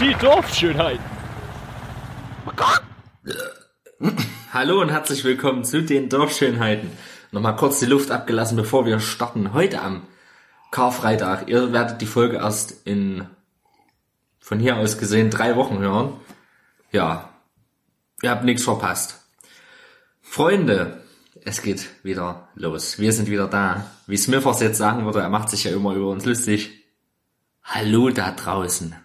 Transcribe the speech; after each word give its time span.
Die 0.00 0.14
Dorfschönheit. 0.14 1.00
Hallo 4.60 4.80
und 4.80 4.90
herzlich 4.90 5.22
willkommen 5.22 5.62
zu 5.62 5.84
den 5.84 6.08
Dorfschönheiten. 6.08 6.90
Nochmal 7.30 7.54
kurz 7.54 7.78
die 7.78 7.86
Luft 7.86 8.10
abgelassen, 8.10 8.56
bevor 8.56 8.86
wir 8.86 8.98
starten. 8.98 9.52
Heute 9.52 9.80
am 9.80 10.02
Karfreitag. 10.72 11.48
Ihr 11.48 11.72
werdet 11.72 12.00
die 12.00 12.06
Folge 12.06 12.38
erst 12.38 12.84
in, 12.84 13.24
von 14.40 14.58
hier 14.58 14.78
aus 14.78 14.98
gesehen, 14.98 15.30
drei 15.30 15.54
Wochen 15.54 15.78
hören. 15.78 16.14
Ja, 16.90 17.32
ihr 18.20 18.30
habt 18.30 18.42
nichts 18.42 18.64
verpasst. 18.64 19.22
Freunde, 20.22 21.04
es 21.44 21.62
geht 21.62 21.88
wieder 22.02 22.48
los. 22.56 22.98
Wir 22.98 23.12
sind 23.12 23.30
wieder 23.30 23.46
da. 23.46 23.88
Wie 24.08 24.16
Smithers 24.16 24.58
jetzt 24.60 24.78
sagen 24.78 25.04
würde, 25.04 25.20
er 25.20 25.28
macht 25.28 25.50
sich 25.50 25.62
ja 25.62 25.70
immer 25.70 25.94
über 25.94 26.08
uns 26.08 26.24
lustig. 26.24 26.84
Hallo 27.62 28.10
da 28.10 28.32
draußen. 28.32 28.96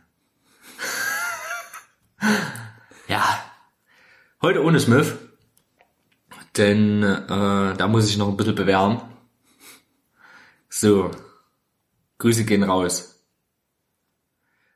ja, 3.08 3.24
heute 4.42 4.64
ohne 4.64 4.80
Smith, 4.80 5.14
denn 6.58 7.04
äh, 7.04 7.76
da 7.78 7.88
muss 7.88 8.10
ich 8.10 8.18
noch 8.18 8.30
ein 8.30 8.38
bisschen 8.38 8.56
bewähren. 8.56 9.02
So, 10.70 11.12
Grüße 12.18 12.46
gehen 12.46 12.64
raus. 12.64 13.24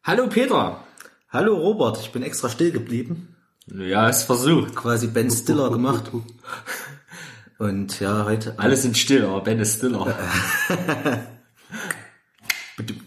Hallo 0.03 0.27
Peter. 0.27 0.83
Hallo 1.29 1.55
Robert, 1.55 1.99
ich 1.99 2.11
bin 2.11 2.23
extra 2.23 2.49
still 2.49 2.71
geblieben. 2.71 3.35
Ja, 3.67 4.07
es 4.09 4.23
versucht. 4.23 4.75
Quasi 4.75 5.07
Ben 5.07 5.29
Stiller 5.29 5.69
gemacht. 5.69 6.11
Und 7.57 7.99
ja, 7.99 8.23
heute. 8.23 8.57
Alle 8.57 8.77
sind 8.77 8.97
still, 8.97 9.25
aber 9.25 9.41
Ben 9.41 9.59
ist 9.59 9.77
stiller. 9.77 10.17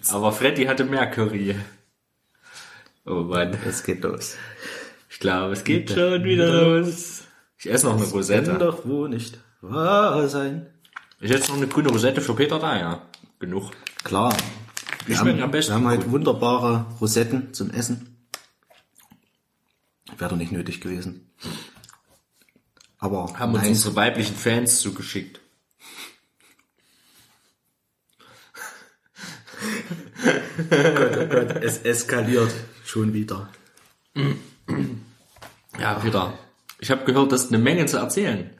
aber 0.09 0.33
Freddy 0.33 0.65
hatte 0.67 0.85
mehr 0.85 1.11
Curry. 1.11 1.57
Oh 3.07 3.23
Mann, 3.23 3.57
Es 3.67 3.83
geht 3.83 4.03
los. 4.03 4.37
ich 5.09 5.19
glaube, 5.21 5.55
es 5.55 5.65
geht 5.65 5.91
schon 5.91 6.23
wieder 6.25 6.53
los. 6.81 7.20
Ich 7.61 7.71
esse 7.71 7.85
noch 7.87 7.93
eine 7.93 8.05
Kann 8.05 8.13
Rosette. 8.13 8.59
doch 8.59 8.87
wohl 8.87 9.11
nicht 9.11 9.39
wahr 9.61 10.27
sein. 10.29 10.67
Ich 11.21 11.31
esse 11.31 11.49
noch 11.51 11.59
eine 11.59 11.67
grüne 11.67 11.91
Rosette 11.91 12.23
für 12.23 12.35
Peter 12.35 12.59
da, 12.59 12.79
ja. 12.79 13.03
Genug. 13.39 13.73
Klar. 14.03 14.35
Wir 15.05 15.19
haben, 15.19 15.43
am 15.43 15.51
besten 15.51 15.83
wir 15.83 15.91
haben 15.91 16.01
gut. 16.01 16.11
wunderbare 16.11 16.87
Rosetten 17.01 17.53
zum 17.53 17.71
Essen. 17.71 18.17
Wäre 20.17 20.31
doch 20.31 20.39
nicht 20.39 20.53
nötig 20.53 20.81
gewesen. 20.81 21.31
Aber 22.99 23.39
Haben 23.39 23.53
uns 23.53 23.63
nein, 23.63 23.73
unsere 23.73 23.95
weiblichen 23.95 24.37
Fans 24.37 24.81
zugeschickt. 24.81 25.41
es 31.61 31.79
eskaliert 31.79 32.53
schon 32.85 33.13
wieder. 33.13 33.51
Ja, 35.79 35.95
Peter. 35.95 36.39
Ich 36.81 36.91
habe 36.91 37.05
gehört, 37.05 37.31
das 37.33 37.45
ist 37.45 37.53
eine 37.53 37.63
Menge 37.63 37.87
zu 37.87 37.99
erzählen. 37.99 38.51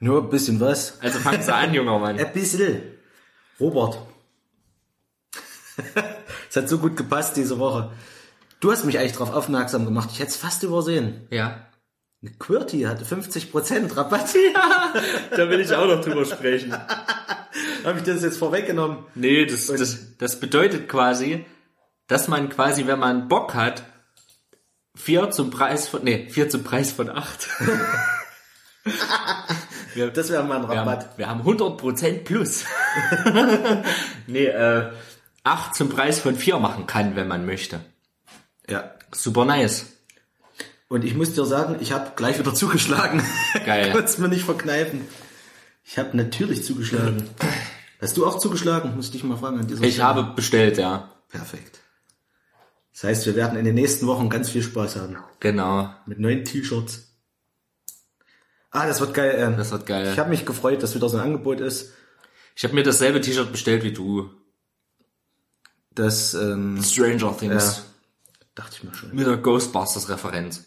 Nur 0.00 0.22
ein 0.22 0.30
bisschen 0.30 0.60
was. 0.60 1.00
Also 1.00 1.18
fang 1.18 1.40
sie 1.42 1.54
an, 1.54 1.74
junger 1.74 1.98
Mann. 1.98 2.18
Ein 2.18 2.32
bisschen. 2.32 2.82
Robert. 3.60 3.98
Es 6.50 6.56
hat 6.56 6.66
so 6.66 6.78
gut 6.78 6.96
gepasst 6.96 7.36
diese 7.36 7.58
Woche. 7.58 7.92
Du 8.60 8.72
hast 8.72 8.86
mich 8.86 8.98
eigentlich 8.98 9.12
darauf 9.12 9.34
aufmerksam 9.34 9.84
gemacht. 9.84 10.08
Ich 10.10 10.18
hätte 10.18 10.30
es 10.30 10.36
fast 10.36 10.62
übersehen. 10.62 11.26
Ja. 11.30 11.68
QWERTY 12.38 12.82
hatte 12.82 13.04
50% 13.04 13.94
Rabatt. 13.94 14.34
Da 15.36 15.50
will 15.50 15.60
ich 15.60 15.72
auch 15.74 15.86
noch 15.86 16.02
drüber 16.02 16.24
sprechen. 16.24 16.72
Habe 17.84 17.98
ich 17.98 18.04
das 18.04 18.22
jetzt 18.22 18.38
vorweggenommen? 18.38 19.04
Nee, 19.14 19.44
das, 19.44 19.66
das, 19.66 20.16
das 20.16 20.40
bedeutet 20.40 20.88
quasi, 20.88 21.44
dass 22.08 22.28
man 22.28 22.48
quasi, 22.48 22.86
wenn 22.86 22.98
man 22.98 23.28
Bock 23.28 23.54
hat, 23.54 23.84
vier 24.98 25.30
zum 25.30 25.50
Preis 25.50 25.88
von, 25.88 26.02
nee, 26.04 26.28
vier 26.28 26.48
zum 26.50 26.64
Preis 26.64 26.92
von 26.92 27.08
acht. 27.08 27.48
wir, 29.94 30.10
Das 30.10 30.30
wäre 30.30 30.44
mal 30.44 30.56
ein 30.56 30.62
wir, 30.68 30.68
haben, 30.78 30.88
Rabatt. 30.88 31.16
wir 31.18 31.28
haben 31.28 31.42
100% 31.42 32.24
plus. 32.24 32.64
nee, 34.26 34.46
äh, 34.46 34.90
acht 35.44 35.74
zum 35.74 35.88
Preis 35.88 36.20
von 36.20 36.36
vier 36.36 36.58
machen 36.58 36.86
kann, 36.86 37.16
wenn 37.16 37.28
man 37.28 37.46
möchte. 37.46 37.80
Ja. 38.68 38.92
Super 39.12 39.44
nice. 39.44 39.86
Und 40.88 41.04
ich 41.04 41.14
muss 41.14 41.34
dir 41.34 41.44
sagen, 41.44 41.76
ich 41.80 41.92
habe 41.92 42.12
gleich 42.16 42.38
wieder 42.38 42.54
zugeschlagen. 42.54 43.22
Geil. 43.64 43.94
Es 44.04 44.18
mir 44.18 44.28
nicht 44.28 44.44
verkneifen. 44.44 45.06
Ich 45.84 45.98
habe 45.98 46.16
natürlich 46.16 46.64
zugeschlagen. 46.64 47.28
Hast 48.00 48.16
du 48.16 48.26
auch 48.26 48.38
zugeschlagen? 48.38 48.94
Muss 48.96 49.06
ich 49.06 49.12
dich 49.12 49.24
mal 49.24 49.36
fragen 49.38 49.58
an 49.60 49.66
dieser 49.66 49.82
Ich 49.82 49.94
Stelle. 49.94 50.08
habe 50.08 50.22
bestellt, 50.34 50.76
ja. 50.78 51.10
Perfekt. 51.30 51.80
Das 53.00 53.04
heißt, 53.10 53.26
wir 53.26 53.36
werden 53.36 53.56
in 53.56 53.64
den 53.64 53.76
nächsten 53.76 54.08
Wochen 54.08 54.28
ganz 54.28 54.50
viel 54.50 54.62
Spaß 54.62 54.96
haben. 54.96 55.16
Genau. 55.38 55.94
Mit 56.06 56.18
neuen 56.18 56.44
T-Shirts. 56.44 57.12
Ah, 58.72 58.88
das 58.88 58.98
wird 58.98 59.14
geil. 59.14 59.36
Ähm, 59.38 59.56
Das 59.56 59.70
wird 59.70 59.86
geil. 59.86 60.10
Ich 60.12 60.18
habe 60.18 60.30
mich 60.30 60.44
gefreut, 60.44 60.82
dass 60.82 60.96
wieder 60.96 61.08
so 61.08 61.16
ein 61.16 61.22
Angebot 61.22 61.60
ist. 61.60 61.92
Ich 62.56 62.64
habe 62.64 62.74
mir 62.74 62.82
dasselbe 62.82 63.20
T-Shirt 63.20 63.52
bestellt 63.52 63.84
wie 63.84 63.92
du. 63.92 64.30
Das, 65.94 66.34
ähm, 66.34 66.82
Stranger 66.82 67.36
Things. 67.38 67.76
ja, 67.76 67.82
dachte 68.56 68.78
ich 68.78 68.82
mir 68.82 68.92
schon. 68.92 69.14
Mit 69.14 69.28
der 69.28 69.36
Ghostbusters-Referenz. 69.36 70.64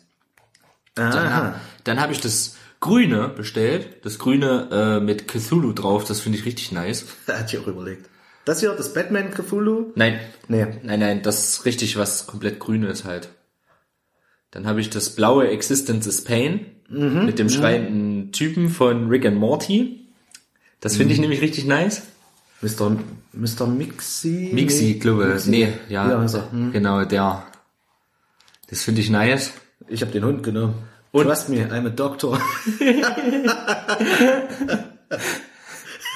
Dann, 0.96 1.56
dann 1.84 2.00
habe 2.00 2.14
ich 2.14 2.22
das 2.22 2.56
Grüne 2.80 3.28
bestellt. 3.28 4.06
Das 4.06 4.20
Grüne 4.20 4.70
äh, 4.72 5.00
mit 5.04 5.28
Cthulhu 5.28 5.74
drauf. 5.74 6.06
Das 6.06 6.22
finde 6.22 6.38
ich 6.38 6.46
richtig 6.46 6.72
nice. 6.72 7.08
Hat 7.28 7.54
ich 7.54 7.60
auch 7.60 7.68
überlegt. 7.68 8.10
Das 8.46 8.60
hier, 8.60 8.72
das 8.74 8.94
Batman 8.94 9.32
Cthulhu? 9.32 9.92
Nein, 9.96 10.20
Nee. 10.48 10.66
nein, 10.84 11.00
nein. 11.00 11.22
Das 11.22 11.50
ist 11.50 11.66
richtig 11.66 11.98
was 11.98 12.26
komplett 12.28 12.60
Grünes 12.60 13.04
halt. 13.06 13.30
Dann 14.52 14.66
habe 14.66 14.82
ich 14.82 14.90
das 14.90 15.12
blaue 15.16 15.48
Existence 15.50 16.08
is 16.08 16.24
Pain 16.24 16.66
mit 16.90 17.40
dem 17.40 17.50
schreienden 17.50 18.32
Typen 18.34 18.68
von 18.70 19.08
Rick 19.08 19.26
and 19.26 19.38
Morty. 19.38 20.08
Das 20.82 20.98
finde 20.98 21.14
ich 21.14 21.20
nämlich 21.22 21.40
richtig 21.42 21.66
nice. 21.66 22.02
Mr. 22.62 22.98
Mr. 23.34 23.66
Mixi? 23.68 24.52
Mixi, 24.54 24.96
glaube 24.96 25.26
Mixi. 25.28 25.50
Nee, 25.50 25.74
ja. 25.88 26.10
Ja. 26.26 26.52
Hm. 26.52 26.72
Genau, 26.74 27.06
der. 27.06 27.48
Das 28.70 28.84
finde 28.84 29.02
ich 29.02 29.10
nice. 29.10 29.54
Ich 29.88 30.02
habe 30.02 30.12
den 30.12 30.26
Hund 30.26 30.44
genommen. 30.44 30.74
Und- 31.12 31.26
Trust 31.28 31.50
me, 31.50 31.66
I'm 31.72 31.86
a 31.88 31.90
doctor. 31.90 32.40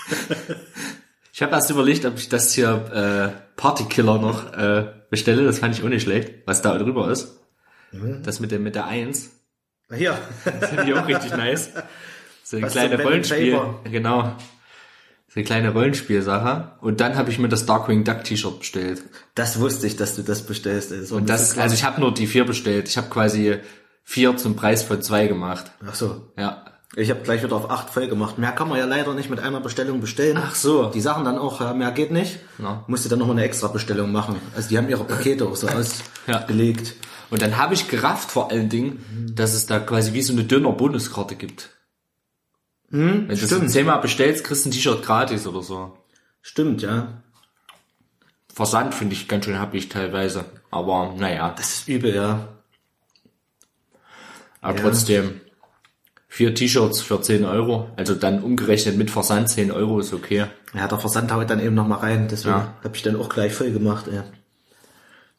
Ich 1.35 1.41
habe 1.41 1.51
erst 1.51 1.69
überlegt, 1.69 2.05
ob 2.05 2.17
ich 2.17 2.29
das 2.29 2.53
hier 2.53 3.33
äh, 3.35 3.57
Partykiller 3.57 4.19
noch 4.19 4.53
äh, 4.53 4.85
bestelle. 5.09 5.43
Das 5.43 5.59
fand 5.59 5.77
ich 5.77 5.83
auch 5.83 5.89
nicht 5.89 6.03
schlecht, 6.03 6.31
was 6.45 6.61
da 6.61 6.77
drüber 6.77 7.11
ist. 7.11 7.41
Das 8.23 8.39
mit 8.39 8.51
der 8.51 8.59
mit 8.59 8.73
der 8.73 8.85
Eins. 8.85 9.31
Hier. 9.93 10.17
Das 10.45 10.69
finde 10.69 10.85
ich 10.85 10.93
auch 10.93 11.05
richtig 11.05 11.31
nice. 11.31 11.71
So 12.41 12.55
eine 12.55 12.67
Was 12.67 12.71
kleine 12.71 12.91
zum 12.91 12.97
Pen 12.97 12.99
and 12.99 13.09
Rollenspiel. 13.09 13.59
Genau. 13.91 14.21
So 15.27 15.35
eine 15.35 15.43
kleine 15.43 15.73
Rollenspielsache. 15.73 16.77
Und 16.79 17.01
dann 17.01 17.17
habe 17.17 17.29
ich 17.29 17.37
mir 17.37 17.49
das 17.49 17.65
Darkwing 17.65 18.05
Duck 18.05 18.23
T-Shirt 18.23 18.59
bestellt. 18.59 19.03
Das 19.33 19.59
wusste 19.59 19.87
ich, 19.87 19.97
dass 19.97 20.15
du 20.15 20.21
das 20.21 20.43
bestellst. 20.43 21.11
war 21.11 21.17
Und 21.17 21.27
das 21.27 21.57
also 21.57 21.75
ich 21.75 21.83
habe 21.83 21.99
nur 21.99 22.13
die 22.13 22.27
vier 22.27 22.45
bestellt. 22.45 22.87
Ich 22.87 22.95
habe 22.95 23.09
quasi 23.09 23.57
vier 24.05 24.37
zum 24.37 24.55
Preis 24.55 24.83
von 24.83 25.01
zwei 25.01 25.27
gemacht. 25.27 25.69
Ach 25.85 25.95
so. 25.95 26.31
Ja. 26.37 26.63
Ich 26.97 27.09
habe 27.09 27.21
gleich 27.21 27.43
wieder 27.43 27.55
auf 27.57 27.69
acht 27.69 27.89
voll 27.89 28.07
gemacht. 28.07 28.37
Mehr 28.37 28.53
kann 28.53 28.69
man 28.69 28.77
ja 28.77 28.85
leider 28.85 29.13
nicht 29.13 29.29
mit 29.29 29.39
einer 29.41 29.59
Bestellung 29.59 29.99
bestellen. 29.99 30.37
Ach 30.39 30.55
so. 30.55 30.89
Die 30.91 31.01
Sachen 31.01 31.25
dann 31.25 31.37
auch, 31.37 31.59
ja, 31.59 31.73
mehr 31.73 31.91
geht 31.91 32.11
nicht. 32.11 32.39
Ja. 32.57 32.85
Musste 32.87 33.09
dann 33.09 33.19
nochmal 33.19 33.35
eine 33.35 33.45
extra 33.45 33.67
Bestellung 33.67 34.13
machen. 34.13 34.37
Also 34.55 34.69
die 34.69 34.77
haben 34.77 34.87
ihre 34.87 35.03
Pakete 35.03 35.45
auch 35.45 35.55
so 35.57 35.67
ausgelegt. 35.67 36.95
Und 37.29 37.41
dann 37.41 37.57
habe 37.57 37.73
ich 37.73 37.89
gerafft 37.89 38.31
vor 38.31 38.49
allen 38.51 38.69
Dingen, 38.69 39.33
dass 39.35 39.53
es 39.55 39.65
da 39.65 39.79
quasi 39.79 40.13
wie 40.13 40.21
so 40.21 40.31
eine 40.31 40.45
dünner 40.45 40.71
Bonuskarte 40.71 41.35
gibt. 41.35 41.71
Wenn 42.89 43.27
du 43.27 43.35
stimmt. 43.35 43.69
zehnmal 43.71 43.99
bestellst, 43.99 44.45
kriegst 44.45 44.63
du 44.63 44.69
ein 44.69 44.71
T-Shirt 44.71 45.03
gratis 45.03 45.45
oder 45.47 45.61
so. 45.63 45.97
Stimmt, 46.41 46.81
ja. 46.81 47.21
Versand 48.53 48.93
finde 48.93 49.15
ich 49.15 49.27
ganz 49.27 49.43
schön 49.43 49.59
happig 49.59 49.89
teilweise. 49.89 50.45
Aber 50.71 51.13
naja, 51.17 51.53
Das 51.57 51.73
ist 51.73 51.87
übel, 51.89 52.15
ja. 52.15 52.47
aber 54.61 54.77
Ja. 54.77 54.83
trotzdem. 54.83 55.41
Vier 56.35 56.53
T-Shirts 56.53 56.99
für 56.99 57.21
10 57.21 57.45
Euro. 57.45 57.89
Also 57.95 58.13
dann 58.13 58.43
umgerechnet 58.43 58.97
mit 58.97 59.09
Versand 59.09 59.47
10 59.47 59.71
Euro 59.71 60.01
ist 60.01 60.13
okay. 60.13 60.47
Ja, 60.73 60.85
der 60.85 60.99
Versand 60.99 61.31
haut 61.31 61.49
dann 61.49 61.61
eben 61.61 61.75
nochmal 61.75 61.99
rein. 61.99 62.27
Deswegen 62.29 62.55
Ja. 62.55 62.73
habe 62.83 62.93
ich 62.93 63.01
dann 63.03 63.15
auch 63.15 63.29
gleich 63.29 63.53
voll 63.53 63.71
gemacht. 63.71 64.07
Ja. 64.11 64.25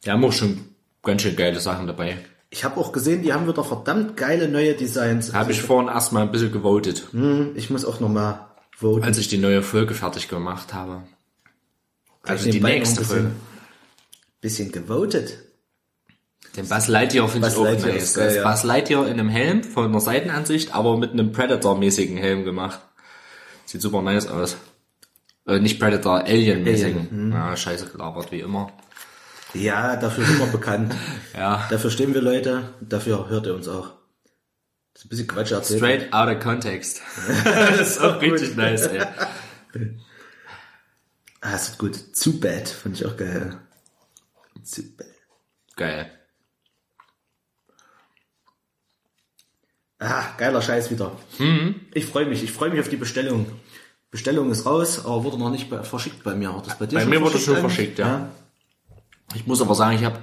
Die 0.06 0.10
haben 0.10 0.24
auch 0.24 0.32
schon 0.32 0.58
ganz 1.02 1.20
schön 1.20 1.36
geile 1.36 1.60
Sachen 1.60 1.86
dabei. 1.86 2.16
Ich 2.48 2.64
habe 2.64 2.80
auch 2.80 2.92
gesehen, 2.92 3.20
die 3.20 3.34
haben 3.34 3.46
wieder 3.46 3.62
verdammt 3.62 4.16
geile 4.16 4.48
neue 4.48 4.72
Designs. 4.72 5.34
Habe 5.34 5.52
ich 5.52 5.60
vorhin 5.60 5.88
erstmal 5.92 6.22
ein 6.22 6.32
bisschen 6.32 6.50
gewotet, 6.50 7.08
Hm, 7.10 7.50
ich 7.56 7.68
muss 7.68 7.84
auch 7.84 8.00
nochmal 8.00 8.46
voten. 8.74 9.04
als 9.04 9.18
ich 9.18 9.28
die 9.28 9.36
neue 9.36 9.60
Folge 9.62 9.92
fertig 9.92 10.28
gemacht 10.28 10.72
habe. 10.72 11.02
Also 12.22 12.50
die 12.50 12.58
nächste 12.58 13.04
Folge. 13.04 13.32
bisschen, 14.40 14.70
bisschen 14.70 14.72
gewotet. 14.72 15.40
Den 16.56 16.68
Buzz 16.68 16.88
Lightyear 16.88 17.28
finde 17.28 17.48
ich 17.48 17.54
auch 17.56 17.64
Lightyear 17.64 17.92
nice. 17.94 18.02
ist 18.02 18.14
geil, 18.14 18.36
ja. 18.36 18.48
Buzz 18.50 18.62
Lightyear 18.64 19.06
in 19.06 19.14
einem 19.14 19.28
Helm 19.28 19.62
von 19.62 19.92
der 19.92 20.00
Seitenansicht, 20.00 20.74
aber 20.74 20.96
mit 20.96 21.12
einem 21.12 21.32
Predator-mäßigen 21.32 22.16
Helm 22.16 22.44
gemacht. 22.44 22.80
Sieht 23.66 23.82
super 23.82 24.00
nice 24.00 24.26
aus. 24.26 24.56
Äh, 25.46 25.58
nicht 25.58 25.78
Predator, 25.78 26.20
Alien-mäßigen. 26.24 27.08
Alien, 27.10 27.32
Ja, 27.32 27.56
scheiße 27.56 27.86
gelabert, 27.90 28.32
wie 28.32 28.40
immer. 28.40 28.72
Ja, 29.54 29.96
dafür 29.96 30.24
sind 30.24 30.38
wir 30.38 30.46
bekannt. 30.46 30.94
Ja. 31.36 31.66
Dafür 31.68 31.90
stehen 31.90 32.14
wir 32.14 32.22
Leute, 32.22 32.74
dafür 32.80 33.28
hört 33.28 33.46
ihr 33.46 33.54
uns 33.54 33.68
auch. 33.68 33.90
Das 34.94 35.02
ist 35.02 35.04
ein 35.04 35.08
bisschen 35.10 35.26
Quatsch 35.28 35.52
erzählt. 35.52 35.78
Straight 35.80 36.12
out 36.14 36.34
of 36.34 36.42
context. 36.42 37.02
das 37.44 37.80
ist 37.90 38.00
auch 38.00 38.18
richtig 38.22 38.56
nice, 38.56 38.86
ey. 38.86 39.02
Ah, 41.42 41.54
ist 41.54 41.76
gut. 41.76 41.94
Zu 42.16 42.40
bad, 42.40 42.68
fand 42.70 42.96
ich 42.98 43.04
auch 43.06 43.16
geil. 43.16 43.58
Zu 44.64 44.82
bad. 44.96 45.06
Geil. 45.76 46.10
Ah, 49.98 50.24
geiler 50.36 50.60
Scheiß 50.60 50.90
wieder. 50.90 51.12
Mhm. 51.38 51.76
Ich 51.94 52.06
freue 52.06 52.26
mich, 52.26 52.42
ich 52.42 52.52
freue 52.52 52.70
mich 52.70 52.80
auf 52.80 52.88
die 52.88 52.96
Bestellung. 52.96 53.46
Bestellung 54.10 54.50
ist 54.50 54.66
raus, 54.66 55.04
aber 55.04 55.24
wurde 55.24 55.38
noch 55.38 55.50
nicht 55.50 55.68
verschickt 55.82 56.22
bei 56.22 56.34
mir. 56.34 56.54
Hat 56.54 56.66
das 56.66 56.78
bei 56.78 56.86
dir 56.86 56.96
Bei 56.96 57.00
schon 57.02 57.10
mir 57.10 57.20
wurde 57.20 57.30
verschickt 57.32 57.46
schon 57.46 57.60
verschickt, 57.60 57.98
ja. 57.98 58.28
Ich 59.34 59.46
muss 59.46 59.60
aber 59.60 59.74
sagen, 59.74 59.96
ich 59.96 60.04
habe, 60.04 60.18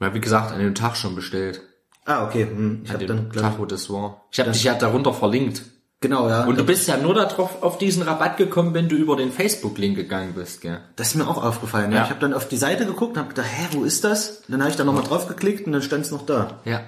ja, 0.00 0.14
wie 0.14 0.20
gesagt, 0.20 0.52
an 0.52 0.60
dem 0.60 0.74
Tag 0.74 0.96
schon 0.96 1.14
bestellt. 1.14 1.60
Ah, 2.04 2.24
okay. 2.26 2.44
Hm. 2.44 2.82
Ich 2.84 2.92
habe 2.92 3.06
dann, 3.06 3.32
Tag, 3.32 3.58
wo 3.58 3.64
das 3.66 3.90
war. 3.90 4.22
Ich 4.30 4.38
habe 4.38 4.52
dich 4.52 4.62
ja 4.64 4.74
darunter 4.74 5.12
verlinkt. 5.12 5.62
genau, 6.00 6.28
ja. 6.28 6.44
Und 6.44 6.56
du 6.58 6.64
bist 6.64 6.86
ja 6.86 6.96
nur 6.96 7.14
darauf 7.14 7.62
auf 7.62 7.78
diesen 7.78 8.02
Rabatt 8.02 8.36
gekommen, 8.36 8.74
wenn 8.74 8.88
du 8.88 8.94
über 8.94 9.16
den 9.16 9.32
Facebook-Link 9.32 9.96
gegangen 9.96 10.34
bist, 10.34 10.60
gell? 10.60 10.80
Das 10.94 11.08
ist 11.08 11.14
mir 11.16 11.26
auch 11.26 11.42
aufgefallen. 11.42 11.90
Ja. 11.90 11.98
Ja. 11.98 12.04
Ich 12.04 12.10
habe 12.10 12.20
dann 12.20 12.32
auf 12.32 12.46
die 12.48 12.56
Seite 12.58 12.86
geguckt 12.86 13.14
und 13.14 13.18
habe 13.18 13.30
gedacht, 13.30 13.48
hä, 13.50 13.66
wo 13.72 13.84
ist 13.84 14.04
das? 14.04 14.42
Und 14.46 14.52
dann 14.52 14.60
habe 14.60 14.70
ich 14.70 14.76
da 14.76 14.84
nochmal 14.84 15.02
drauf 15.02 15.26
geklickt 15.26 15.66
und 15.66 15.72
dann 15.72 15.82
stand 15.82 16.04
es 16.04 16.12
noch 16.12 16.24
da. 16.24 16.60
Ja. 16.64 16.82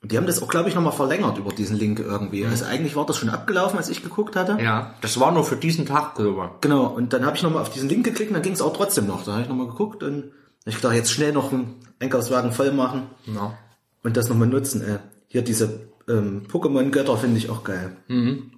Und 0.00 0.12
die 0.12 0.16
haben 0.16 0.26
das 0.26 0.40
auch, 0.40 0.48
glaube 0.48 0.68
ich, 0.68 0.76
nochmal 0.76 0.92
verlängert 0.92 1.38
über 1.38 1.50
diesen 1.52 1.76
Link 1.76 1.98
irgendwie. 1.98 2.44
Also 2.46 2.64
eigentlich 2.66 2.94
war 2.94 3.04
das 3.04 3.16
schon 3.16 3.30
abgelaufen, 3.30 3.78
als 3.78 3.88
ich 3.88 4.02
geguckt 4.02 4.36
hatte. 4.36 4.56
Ja. 4.62 4.94
Das 5.00 5.18
war 5.18 5.32
nur 5.32 5.44
für 5.44 5.56
diesen 5.56 5.86
Tag 5.86 6.14
drüber. 6.14 6.56
Genau, 6.60 6.86
und 6.86 7.12
dann 7.12 7.26
habe 7.26 7.36
ich 7.36 7.42
nochmal 7.42 7.62
auf 7.62 7.70
diesen 7.70 7.88
Link 7.88 8.04
geklickt 8.04 8.30
und 8.30 8.34
dann 8.34 8.42
ging 8.44 8.52
es 8.52 8.60
auch 8.62 8.72
trotzdem 8.76 9.06
noch. 9.08 9.24
Da 9.24 9.32
habe 9.32 9.42
ich 9.42 9.48
nochmal 9.48 9.66
geguckt 9.66 10.04
und 10.04 10.30
ich 10.64 10.76
gedacht, 10.76 10.94
jetzt 10.94 11.10
schnell 11.10 11.32
noch 11.32 11.52
einen 11.52 11.74
Einkaufswagen 11.98 12.52
voll 12.52 12.70
machen 12.72 13.08
Ja. 13.26 13.58
und 14.04 14.16
das 14.16 14.28
nochmal 14.28 14.46
nutzen. 14.48 14.82
Äh, 14.82 14.98
hier 15.26 15.42
diese 15.42 15.88
ähm, 16.08 16.46
Pokémon-Götter 16.46 17.16
finde 17.16 17.38
ich 17.38 17.50
auch 17.50 17.64
geil. 17.64 17.96
Mhm. 18.06 18.52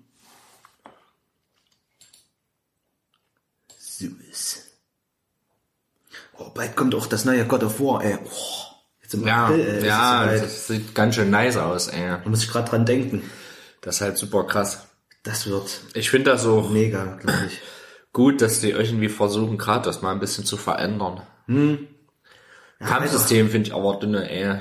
Süß. 3.78 4.66
Oh, 6.38 6.50
bald 6.54 6.76
kommt 6.76 6.94
auch 6.94 7.06
das 7.06 7.24
neue 7.24 7.46
God 7.46 7.62
of 7.64 7.80
War, 7.80 8.02
ey. 8.04 8.18
Oh, 8.24 8.69
im 9.14 9.26
Ja, 9.26 9.46
April, 9.46 9.60
ey, 9.60 9.78
ist 9.78 9.84
ja, 9.84 10.22
soweit. 10.24 10.42
das 10.42 10.66
sieht 10.66 10.94
ganz 10.94 11.14
schön 11.14 11.30
nice 11.30 11.56
aus, 11.56 11.88
ey. 11.88 12.08
Da 12.08 12.28
muss 12.28 12.42
ich 12.44 12.50
gerade 12.50 12.68
dran 12.70 12.86
denken. 12.86 13.22
Das 13.80 13.96
ist 13.96 14.00
halt 14.02 14.18
super 14.18 14.44
krass. 14.46 14.86
Das 15.22 15.46
wird 15.46 15.80
Ich 15.94 16.10
finde 16.10 16.30
das 16.30 16.46
auch 16.46 16.70
mega, 16.70 17.16
glaube 17.16 17.38
ich. 17.48 17.58
gut, 18.12 18.40
dass 18.42 18.60
die 18.60 18.70
irgendwie 18.70 19.08
versuchen, 19.08 19.58
gerade 19.58 19.84
das 19.84 20.02
mal 20.02 20.12
ein 20.12 20.20
bisschen 20.20 20.44
zu 20.44 20.56
verändern. 20.56 21.22
Kampfsystem 22.78 23.50
finde 23.50 23.68
ich 23.68 23.74
aber 23.74 23.98
dünne, 23.98 24.30
ey. 24.30 24.58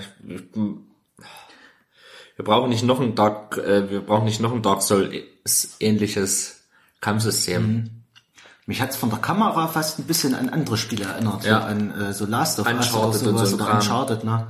Wir 2.36 2.45
brauchen 2.45 2.69
nicht 2.69 2.84
noch 2.84 3.00
ein 3.02 3.16
Dark, 3.16 3.57
äh, 3.57 3.90
wir 3.90 4.02
brauchen 4.02 4.25
nicht 4.25 4.40
noch 4.42 4.54
ein 4.54 4.62
Dark 4.62 4.81
Souls 4.81 5.75
ähnliches 5.80 6.68
Kampfsystem. 7.02 7.99
Mich 8.69 8.83
hat's 8.83 8.98
von 8.98 9.10
der 9.10 9.18
Kamera 9.18 9.68
fast 9.68 9.98
ein 9.98 10.04
bisschen 10.04 10.36
an 10.36 10.48
andere 10.48 10.77
Spiele 10.77 11.06
erinnert. 11.06 11.44
Ja. 11.44 11.62
So 11.62 11.66
an 11.66 12.01
äh, 12.01 12.13
so 12.13 12.27
Last 12.27 12.60
of 12.60 12.68
Us 12.68 12.94
oder 12.94 13.13
sowas 13.13 13.50
so 13.50 13.56
oder. 13.56 13.74
Uncharted, 13.74 14.24
ne? 14.24 14.45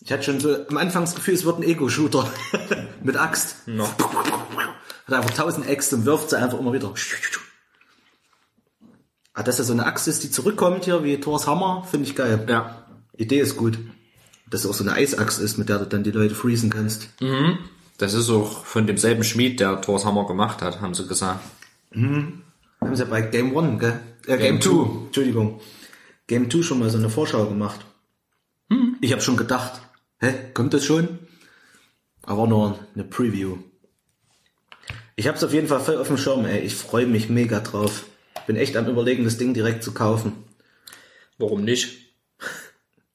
Ich 0.00 0.12
hatte 0.12 0.22
schon 0.22 0.38
so 0.38 0.54
am 0.68 0.76
Anfang 0.76 1.02
das 1.02 1.16
Gefühl, 1.16 1.34
es 1.34 1.44
wird 1.44 1.58
ein 1.58 1.64
Ego-Shooter 1.64 2.30
mit 3.02 3.16
Axt. 3.16 3.66
No. 3.66 3.88
Hat 3.88 5.14
einfach 5.14 5.32
tausend 5.32 5.66
Äxte 5.66 5.96
und 5.96 6.04
wirft 6.04 6.30
sie 6.30 6.38
einfach 6.38 6.60
immer 6.60 6.72
wieder. 6.72 6.94
Ah, 9.34 9.42
dass 9.42 9.56
da 9.56 9.64
so 9.64 9.72
eine 9.72 9.84
Axt 9.84 10.06
ist, 10.06 10.22
die 10.22 10.30
zurückkommt 10.30 10.84
hier, 10.84 11.02
wie 11.02 11.18
Thors 11.18 11.48
Hammer, 11.48 11.84
finde 11.90 12.06
ich 12.08 12.14
geil. 12.14 12.46
Ja. 12.48 12.84
Idee 13.16 13.40
ist 13.40 13.56
gut. 13.56 13.80
Dass 14.48 14.60
es 14.60 14.70
auch 14.70 14.74
so 14.74 14.84
eine 14.84 14.92
Eisaxt 14.92 15.40
ist, 15.40 15.58
mit 15.58 15.68
der 15.68 15.80
du 15.80 15.86
dann 15.86 16.04
die 16.04 16.12
Leute 16.12 16.36
freezen 16.36 16.70
kannst. 16.70 17.08
Das 17.98 18.14
ist 18.14 18.30
auch 18.30 18.64
von 18.64 18.86
demselben 18.86 19.24
Schmied, 19.24 19.58
der 19.58 19.80
Thor's 19.80 20.04
Hammer 20.04 20.24
gemacht 20.28 20.62
hat, 20.62 20.80
haben 20.80 20.94
sie 20.94 21.08
gesagt. 21.08 21.40
Haben 22.80 22.96
sie 22.96 23.02
ja 23.02 23.08
bei 23.08 23.22
Game 23.22 23.54
One, 23.54 23.78
gell? 23.78 24.00
Äh, 24.26 24.38
Game, 24.38 24.38
Game 24.38 24.60
2, 24.60 24.68
Two. 24.70 25.02
Entschuldigung. 25.06 25.60
Game 26.26 26.50
2 26.50 26.62
schon 26.62 26.78
mal 26.78 26.90
so 26.90 26.98
eine 26.98 27.10
Vorschau 27.10 27.46
gemacht. 27.46 27.80
Ich 29.00 29.12
habe 29.12 29.22
schon 29.22 29.36
gedacht, 29.36 29.80
hä, 30.20 30.32
kommt 30.54 30.74
das 30.74 30.84
schon? 30.84 31.18
Aber 32.22 32.46
nur 32.46 32.78
eine 32.94 33.04
Preview. 33.04 33.56
Ich 35.16 35.26
habe 35.26 35.36
es 35.36 35.42
auf 35.44 35.52
jeden 35.52 35.66
Fall 35.68 35.80
voll 35.80 35.96
auf 35.96 36.06
dem 36.06 36.18
Schirm, 36.18 36.44
ey. 36.44 36.60
Ich 36.60 36.74
freue 36.76 37.06
mich 37.06 37.28
mega 37.28 37.60
drauf. 37.60 38.04
Bin 38.46 38.56
echt 38.56 38.76
am 38.76 38.86
überlegen, 38.86 39.24
das 39.24 39.38
Ding 39.38 39.54
direkt 39.54 39.82
zu 39.82 39.92
kaufen. 39.92 40.32
Warum 41.38 41.64
nicht? 41.64 41.98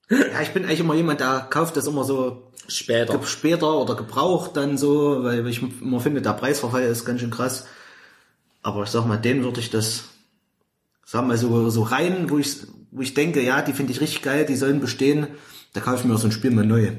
Ja, 0.07 0.39
ich 0.43 0.49
bin 0.49 0.65
eigentlich 0.65 0.81
immer 0.81 0.93
jemand, 0.93 1.19
der 1.19 1.47
kauft 1.49 1.75
das 1.77 1.87
immer 1.87 2.03
so 2.03 2.51
Später. 2.67 3.19
später 3.23 3.73
oder 3.81 3.95
gebraucht 3.95 4.55
dann 4.55 4.77
so, 4.77 5.23
weil 5.23 5.47
ich 5.47 5.63
immer 5.81 5.99
finde, 5.99 6.21
der 6.21 6.33
Preisverfall 6.33 6.83
ist 6.83 7.05
ganz 7.05 7.21
schön 7.21 7.31
krass. 7.31 7.65
Aber 8.65 8.81
ich 8.83 8.89
sag 8.89 9.05
mal, 9.05 9.17
den 9.17 9.43
würde 9.43 9.59
ich 9.59 9.69
das, 9.69 10.05
sag 11.05 11.27
mal 11.27 11.37
so, 11.37 11.69
so 11.69 11.83
rein, 11.83 12.31
wo 12.31 12.39
ich, 12.39 12.65
wo 12.89 13.03
ich 13.03 13.13
denke, 13.13 13.43
ja, 13.43 13.61
die 13.61 13.73
finde 13.73 13.91
ich 13.91 14.01
richtig 14.01 14.23
geil, 14.23 14.43
die 14.43 14.55
sollen 14.55 14.79
bestehen. 14.79 15.27
Da 15.73 15.81
kaufe 15.81 15.97
ich 15.99 16.05
mir 16.05 16.17
so 16.17 16.27
ein 16.27 16.31
Spiel 16.31 16.49
mal 16.49 16.65
neu. 16.65 16.93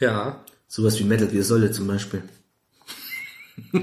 Ja. 0.00 0.42
Sowas 0.68 0.98
wie 0.98 1.04
Metal 1.04 1.28
Gear 1.28 1.44
Solid 1.44 1.74
zum 1.74 1.88
Beispiel. 1.88 2.22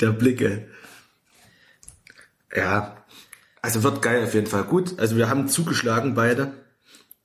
Der 0.00 0.10
Blicke. 0.10 0.68
Ja. 2.54 3.02
Also 3.62 3.82
wird 3.82 4.02
geil 4.02 4.24
auf 4.24 4.34
jeden 4.34 4.46
Fall. 4.46 4.64
Gut, 4.64 4.98
also 4.98 5.16
wir 5.16 5.30
haben 5.30 5.48
zugeschlagen 5.48 6.14
beide. 6.14 6.52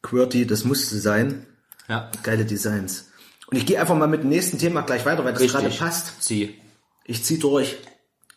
QWERTY, 0.03 0.47
das 0.47 0.63
musste 0.63 0.99
sein. 0.99 1.45
Ja. 1.89 2.09
Geile 2.23 2.45
Designs. 2.45 3.08
Und 3.49 3.57
ich 3.57 3.65
gehe 3.65 3.79
einfach 3.79 3.95
mal 3.95 4.07
mit 4.07 4.21
dem 4.21 4.29
nächsten 4.29 4.59
Thema 4.59 4.81
gleich 4.81 5.05
weiter, 5.05 5.25
weil 5.25 5.33
das 5.33 5.41
Richtig. 5.41 5.59
gerade 5.59 5.75
passt. 5.75 6.21
Sie. 6.21 6.55
Ich 7.05 7.23
zieh 7.23 7.39
durch. 7.39 7.77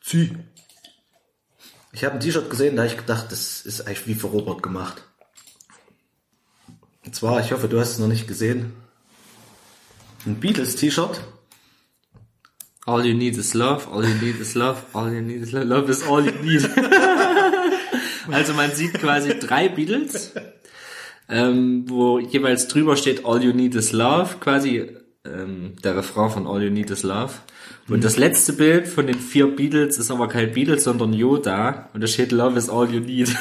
Zieh. 0.03 0.33
Ich 1.93 2.05
habe 2.05 2.15
ein 2.15 2.21
T-Shirt 2.21 2.49
gesehen, 2.49 2.77
da 2.77 2.83
habe 2.83 2.93
ich 2.93 2.99
gedacht, 2.99 3.31
das 3.31 3.61
ist 3.61 3.83
eigentlich 3.83 4.07
wie 4.07 4.15
für 4.15 4.29
Robert 4.29 4.63
gemacht. 4.63 5.03
Und 7.05 7.15
zwar, 7.15 7.41
ich 7.41 7.53
hoffe, 7.53 7.69
du 7.69 7.79
hast 7.79 7.91
es 7.91 7.99
noch 7.99 8.09
nicht 8.09 8.27
gesehen. 8.27 8.73
Ein 10.25 10.37
Beatles-T-Shirt. 10.37 11.21
All 12.87 13.05
you 13.05 13.15
need 13.15 13.37
is 13.37 13.53
love, 13.55 13.89
all 13.93 14.03
you 14.03 14.15
need 14.15 14.41
is 14.41 14.55
love, 14.55 14.83
all 14.93 15.13
you 15.13 15.21
need 15.21 15.43
is 15.43 15.53
love, 15.53 15.67
love 15.67 15.91
is 15.91 16.03
all 16.03 16.25
you 16.25 16.33
need. 16.43 16.69
also 18.33 18.55
man 18.55 18.73
sieht 18.73 18.95
quasi 18.95 19.39
drei 19.39 19.69
Beatles, 19.69 20.33
ähm, 21.29 21.85
wo 21.89 22.19
jeweils 22.19 22.67
drüber 22.67 22.97
steht 22.97 23.25
All 23.25 23.41
you 23.45 23.53
need 23.53 23.77
is 23.77 23.93
love, 23.93 24.39
quasi 24.41 24.97
ähm, 25.25 25.75
der 25.85 25.97
Refrain 25.97 26.31
von 26.31 26.47
All 26.47 26.63
you 26.63 26.71
need 26.71 26.91
is 26.91 27.03
love. 27.03 27.33
Und 27.89 28.05
das 28.05 28.17
letzte 28.17 28.53
Bild 28.53 28.89
von 28.89 29.07
den 29.07 29.19
vier 29.19 29.47
Beatles 29.55 29.99
ist 29.99 30.11
aber 30.11 30.29
kein 30.29 30.53
Beatles, 30.53 30.85
sondern 30.85 31.13
Yoda. 31.13 31.89
Und 31.95 32.01
da 32.01 32.07
steht 32.07 32.33
Love 32.33 32.59
is 32.59 32.69
all 32.69 32.91
you 32.91 33.01
need. 33.01 33.35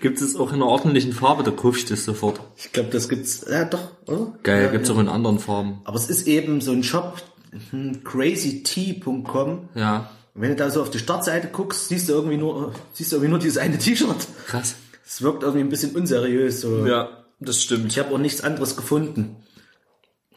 Gibt 0.00 0.20
es 0.20 0.36
auch 0.36 0.48
in 0.48 0.56
einer 0.56 0.66
ordentlichen 0.66 1.12
Farbe, 1.12 1.42
da 1.44 1.50
kauf 1.50 1.76
ich 1.76 1.84
das 1.84 2.04
sofort. 2.04 2.40
Ich 2.56 2.72
glaube, 2.72 2.90
das 2.90 3.08
gibt's. 3.08 3.44
Ja, 3.48 3.64
doch, 3.64 3.88
oder? 4.06 4.32
Geil, 4.42 4.64
ja, 4.64 4.70
gibt's 4.70 4.88
ja. 4.88 4.94
auch 4.94 4.98
in 4.98 5.08
anderen 5.08 5.38
Farben. 5.38 5.80
Aber 5.84 5.96
es 5.96 6.10
ist 6.10 6.26
eben 6.26 6.60
so 6.60 6.72
ein 6.72 6.82
Shop, 6.82 7.22
hm, 7.70 8.02
crazyt.com. 8.02 9.68
Ja, 9.74 10.10
Und 10.34 10.42
wenn 10.42 10.50
du 10.50 10.56
da 10.56 10.70
so 10.70 10.82
auf 10.82 10.90
die 10.90 10.98
Startseite 10.98 11.48
guckst, 11.48 11.88
siehst 11.88 12.08
du 12.08 12.14
irgendwie 12.14 12.36
nur, 12.36 12.72
siehst 12.94 13.12
du 13.12 13.16
irgendwie 13.16 13.30
nur 13.30 13.38
dieses 13.38 13.58
eine 13.58 13.78
T-Shirt. 13.78 14.26
krass. 14.46 14.74
Es 15.04 15.20
wirkt 15.20 15.42
irgendwie 15.42 15.60
ein 15.60 15.68
bisschen 15.68 15.94
unseriös. 15.94 16.62
So. 16.62 16.86
Ja, 16.86 17.21
das 17.44 17.62
stimmt. 17.62 17.92
Ich 17.92 17.98
habe 17.98 18.14
auch 18.14 18.18
nichts 18.18 18.40
anderes 18.40 18.76
gefunden. 18.76 19.36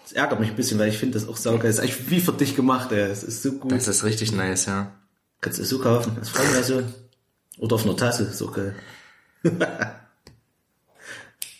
Das 0.03 0.11
ärgert 0.13 0.39
mich 0.39 0.49
ein 0.49 0.55
bisschen, 0.55 0.77
weil 0.77 0.89
ich 0.89 0.97
finde 0.97 1.19
das 1.19 1.27
auch 1.27 1.37
saugeil. 1.37 1.69
Das 1.69 1.77
ist 1.77 1.81
eigentlich 1.81 2.09
wie 2.09 2.19
für 2.21 2.33
dich 2.33 2.55
gemacht, 2.55 2.91
ey. 2.91 3.09
Es 3.09 3.23
ist 3.23 3.41
so 3.41 3.53
gut. 3.53 3.71
Das 3.71 3.87
ist 3.87 4.03
richtig 4.03 4.31
nice, 4.31 4.67
ja. 4.67 4.93
Kannst 5.41 5.59
du 5.59 5.65
so 5.65 5.79
kaufen, 5.79 6.15
als 6.19 6.29
Freundversion. 6.29 6.93
Oder 7.57 7.75
auf 7.75 7.85
einer 7.85 7.97
Tasse, 7.97 8.23
ist 8.23 8.41
auch 8.41 8.53
geil. 8.53 8.75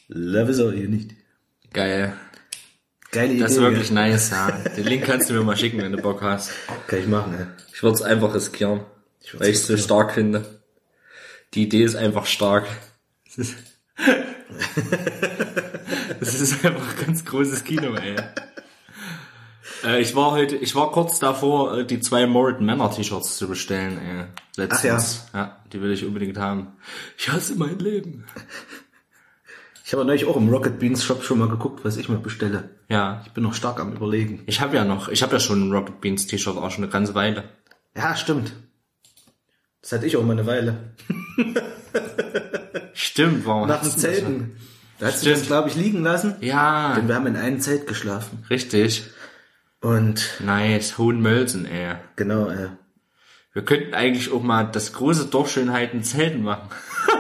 Love 0.08 0.52
is 0.52 0.60
all 0.60 0.76
you 0.76 0.90
need. 0.90 1.16
Geil. 1.74 2.14
Geile 3.12 3.34
Idee. 3.34 3.42
Das 3.42 3.54
ist 3.54 3.62
wirklich 3.62 3.88
gell? 3.88 3.96
nice, 3.96 4.30
ja. 4.30 4.52
Den 4.52 4.86
Link 4.86 5.06
kannst 5.06 5.30
du 5.30 5.34
mir 5.34 5.44
mal 5.44 5.58
schicken, 5.58 5.80
wenn 5.80 5.92
du 5.92 6.02
Bock 6.02 6.22
hast. 6.22 6.52
Kann 6.88 7.00
ich 7.00 7.08
machen, 7.08 7.34
ey. 7.38 7.46
Ich 7.74 7.82
würde 7.82 7.96
es 7.96 8.02
einfach 8.02 8.36
riskieren, 8.36 8.82
würd's 9.32 9.40
weil 9.40 9.50
ich 9.50 9.56
es 9.58 9.68
so 9.68 9.78
stark 9.78 10.14
finde. 10.14 10.60
Die 11.54 11.64
Idee 11.64 11.84
ist 11.84 11.96
einfach 11.96 12.26
stark. 12.26 12.68
Das 16.20 16.40
ist, 16.40 16.66
einfach 16.66 17.06
ganz 17.06 17.24
großes 17.26 17.64
Kino, 17.64 17.94
ey. 17.96 18.16
Äh, 19.84 20.02
ich 20.02 20.16
war 20.16 20.32
heute, 20.32 20.56
ich 20.56 20.74
war 20.76 20.92
kurz 20.92 21.20
davor, 21.20 21.78
äh, 21.78 21.86
die 21.86 22.00
zwei 22.00 22.26
Morton 22.26 22.66
Männer 22.66 22.90
T-Shirts 22.92 23.38
zu 23.38 23.48
bestellen, 23.48 24.00
ey. 24.00 24.26
Letztens. 24.56 25.28
ja. 25.34 25.40
ja, 25.40 25.60
die 25.72 25.82
will 25.82 25.92
ich 25.92 26.06
unbedingt 26.06 26.38
haben. 26.38 26.74
Ich 27.18 27.32
hasse 27.32 27.56
mein 27.56 27.78
Leben. 27.80 28.26
Ich 29.86 29.94
habe 29.94 30.04
neulich 30.04 30.26
auch 30.26 30.36
im 30.36 30.50
Rocket 30.50 30.80
Beans 30.80 31.04
Shop 31.04 31.24
schon 31.24 31.38
mal 31.38 31.50
geguckt, 31.50 31.86
was 31.86 31.98
ich 31.98 32.10
mir 32.10 32.18
bestelle. 32.18 32.72
Ja. 32.90 33.22
Ich 33.26 33.34
bin 33.34 33.44
noch 33.44 33.54
stark 33.54 33.80
am 33.80 33.94
überlegen. 33.94 34.42
Ich 34.48 34.60
habe 34.62 34.76
ja 34.76 34.84
noch, 34.84 35.10
ich 35.10 35.22
habe 35.22 35.34
ja 35.34 35.40
schon 35.40 35.70
ein 35.70 35.72
Rocket 35.72 36.02
Beans 36.02 36.26
T-Shirt 36.26 36.58
auch 36.58 36.72
schon 36.72 36.84
eine 36.84 36.92
ganze 36.92 37.14
Weile. 37.14 37.44
Ja, 37.96 38.16
stimmt. 38.16 38.54
Das 39.82 39.92
hatte 39.92 40.08
ich 40.08 40.18
auch 40.18 40.24
mal 40.24 40.32
eine 40.32 40.48
Weile. 40.48 40.96
Stimmt, 42.94 43.46
warum 43.46 43.68
Nach 43.68 43.82
dem? 43.82 43.92
Zelten. 43.92 44.58
Da 45.00 45.08
hast 45.08 45.26
du 45.26 45.30
das, 45.30 45.46
glaube 45.46 45.70
ich, 45.70 45.76
liegen 45.76 46.04
lassen. 46.04 46.36
Ja, 46.42 46.96
Denn 46.96 47.08
wir 47.08 47.16
haben 47.16 47.28
in 47.28 47.36
einem 47.36 47.60
Zelt 47.60 47.86
geschlafen. 47.88 48.44
richtig. 48.50 49.04
Und 49.82 50.40
Nice, 50.44 50.98
Hohenmölsen, 50.98 51.66
ey. 51.66 51.96
genau, 52.16 52.50
äh, 52.50 52.70
Wir 53.54 53.64
könnten 53.64 53.94
eigentlich 53.94 54.32
auch 54.32 54.42
mal 54.42 54.64
das 54.64 54.94
große 54.94 55.26
Dorfschönheiten 55.28 56.04
Zelten 56.04 56.42
machen. 56.44 56.70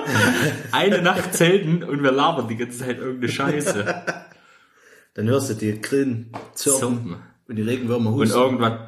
Eine 0.72 1.02
Nacht 1.02 1.34
Zelten 1.34 1.84
und 1.84 2.02
wir 2.02 2.12
labern 2.12 2.48
die 2.48 2.56
ganze 2.56 2.80
Zeit 2.80 2.98
irgendeine 2.98 3.32
Scheiße. 3.32 4.04
dann 5.14 5.28
hörst 5.28 5.50
du 5.50 5.54
die 5.54 5.80
Grillen 5.82 6.32
zirpen 6.56 6.80
Zirpen. 6.80 7.16
und 7.48 7.56
die 7.58 7.62
Regenwürmer 7.62 8.10
Und 8.12 8.16
husten. 8.22 8.38
irgendwann 8.38 8.80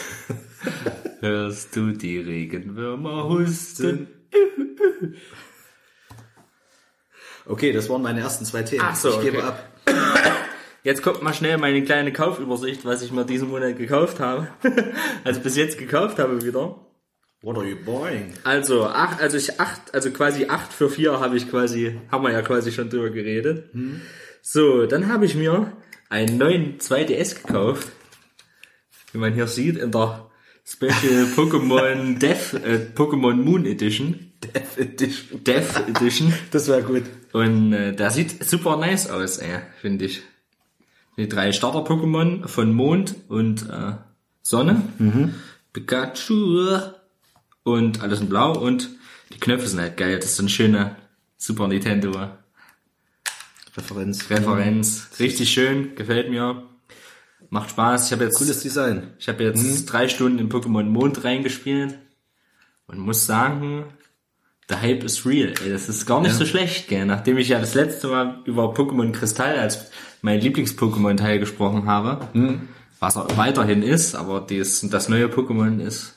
hörst 1.20 1.76
du 1.76 1.92
die 1.92 2.18
Regenwürmer 2.18 3.28
husten. 3.28 4.08
Okay, 7.50 7.72
das 7.72 7.88
waren 7.88 8.02
meine 8.02 8.20
ersten 8.20 8.44
zwei 8.44 8.62
Themen. 8.62 8.84
Ach 8.84 8.94
so, 8.94 9.10
ich 9.10 9.22
gebe 9.22 9.38
okay. 9.38 9.46
ab. 9.46 9.68
Jetzt 10.84 11.02
kommt 11.02 11.20
mal 11.22 11.34
schnell 11.34 11.58
meine 11.58 11.82
kleine 11.82 12.12
Kaufübersicht, 12.12 12.84
was 12.84 13.02
ich 13.02 13.10
mir 13.10 13.24
diesen 13.24 13.50
Monat 13.50 13.76
gekauft 13.76 14.20
habe. 14.20 14.46
also 15.24 15.40
bis 15.40 15.56
jetzt 15.56 15.76
gekauft 15.76 16.18
habe 16.18 16.42
wieder. 16.42 16.76
What 17.42 17.58
are 17.58 17.66
you 17.66 17.76
buying? 17.76 18.32
Also 18.44 18.86
acht, 18.86 19.20
also 19.20 19.36
ich 19.36 19.60
acht, 19.60 19.92
also 19.92 20.10
quasi 20.10 20.46
acht 20.46 20.72
für 20.72 20.88
vier 20.88 21.20
habe 21.20 21.36
ich 21.36 21.50
quasi, 21.50 21.98
haben 22.10 22.24
wir 22.24 22.32
ja 22.32 22.40
quasi 22.40 22.72
schon 22.72 22.88
drüber 22.88 23.10
geredet. 23.10 23.70
So, 24.40 24.86
dann 24.86 25.08
habe 25.08 25.26
ich 25.26 25.34
mir 25.34 25.72
einen 26.08 26.38
neuen 26.38 26.78
2DS 26.78 27.42
gekauft. 27.42 27.88
Wie 29.12 29.18
man 29.18 29.34
hier 29.34 29.48
sieht 29.48 29.76
in 29.76 29.90
der 29.90 30.30
Special 30.64 31.26
Pokémon 31.36 32.18
Death, 32.18 32.54
äh, 32.54 32.86
Pokémon 32.94 33.34
Moon 33.34 33.66
Edition. 33.66 34.32
Death 34.42 34.78
Edition. 34.78 35.44
Death 35.44 35.88
Edition. 35.88 36.32
Das 36.52 36.68
war 36.68 36.80
gut. 36.80 37.02
Und 37.32 37.72
äh, 37.72 37.94
der 37.94 38.10
sieht 38.10 38.44
super 38.44 38.76
nice 38.76 39.08
aus, 39.08 39.38
ey, 39.38 39.60
finde 39.80 40.06
ich. 40.06 40.22
Die 41.16 41.28
drei 41.28 41.52
Starter-Pokémon 41.52 42.48
von 42.48 42.72
Mond 42.72 43.14
und 43.28 43.68
äh, 43.68 43.92
Sonne. 44.42 44.82
Pikachu 45.72 46.78
und 47.62 48.02
alles 48.02 48.20
in 48.20 48.28
Blau 48.28 48.58
und 48.58 48.88
die 49.32 49.38
Knöpfe 49.38 49.68
sind 49.68 49.80
halt 49.80 49.96
geil. 49.96 50.16
Das 50.16 50.26
ist 50.26 50.36
so 50.36 50.42
eine 50.42 50.50
schöne 50.50 50.96
Super 51.36 51.68
Nintendo 51.68 52.30
Referenz. 53.76 54.28
Referenz. 54.28 55.08
Richtig 55.18 55.50
schön, 55.50 55.94
gefällt 55.94 56.30
mir. 56.30 56.64
Macht 57.50 57.70
Spaß. 57.70 58.06
Ich 58.06 58.12
habe 58.12 58.24
jetzt 58.24 58.38
Cooles 58.38 58.60
Design. 58.60 59.14
ich 59.18 59.28
habe 59.28 59.44
jetzt 59.44 59.86
drei 59.86 60.08
Stunden 60.08 60.38
in 60.38 60.50
Pokémon 60.50 60.84
Mond 60.84 61.24
reingespielt 61.24 61.98
und 62.86 62.98
muss 62.98 63.26
sagen, 63.26 63.84
der 64.70 64.80
Hype 64.80 65.04
ist 65.04 65.26
real. 65.26 65.52
Ey, 65.64 65.70
das 65.70 65.88
ist 65.88 66.06
gar 66.06 66.20
nicht 66.20 66.34
so 66.34 66.46
schlecht, 66.46 66.88
gell? 66.88 67.04
Nachdem 67.04 67.38
ich 67.38 67.48
ja 67.48 67.58
das 67.58 67.74
letzte 67.74 68.08
Mal 68.08 68.40
über 68.44 68.72
Pokémon 68.72 69.12
Kristall 69.12 69.58
als 69.58 69.90
mein 70.22 70.40
Lieblings-Pokémon-Teil 70.40 71.38
gesprochen 71.38 71.86
habe, 71.86 72.28
was 73.00 73.16
er 73.16 73.36
weiterhin 73.36 73.82
ist, 73.82 74.14
aber 74.14 74.40
dies, 74.48 74.86
das 74.90 75.08
neue 75.08 75.26
Pokémon 75.26 75.80
ist 75.80 76.16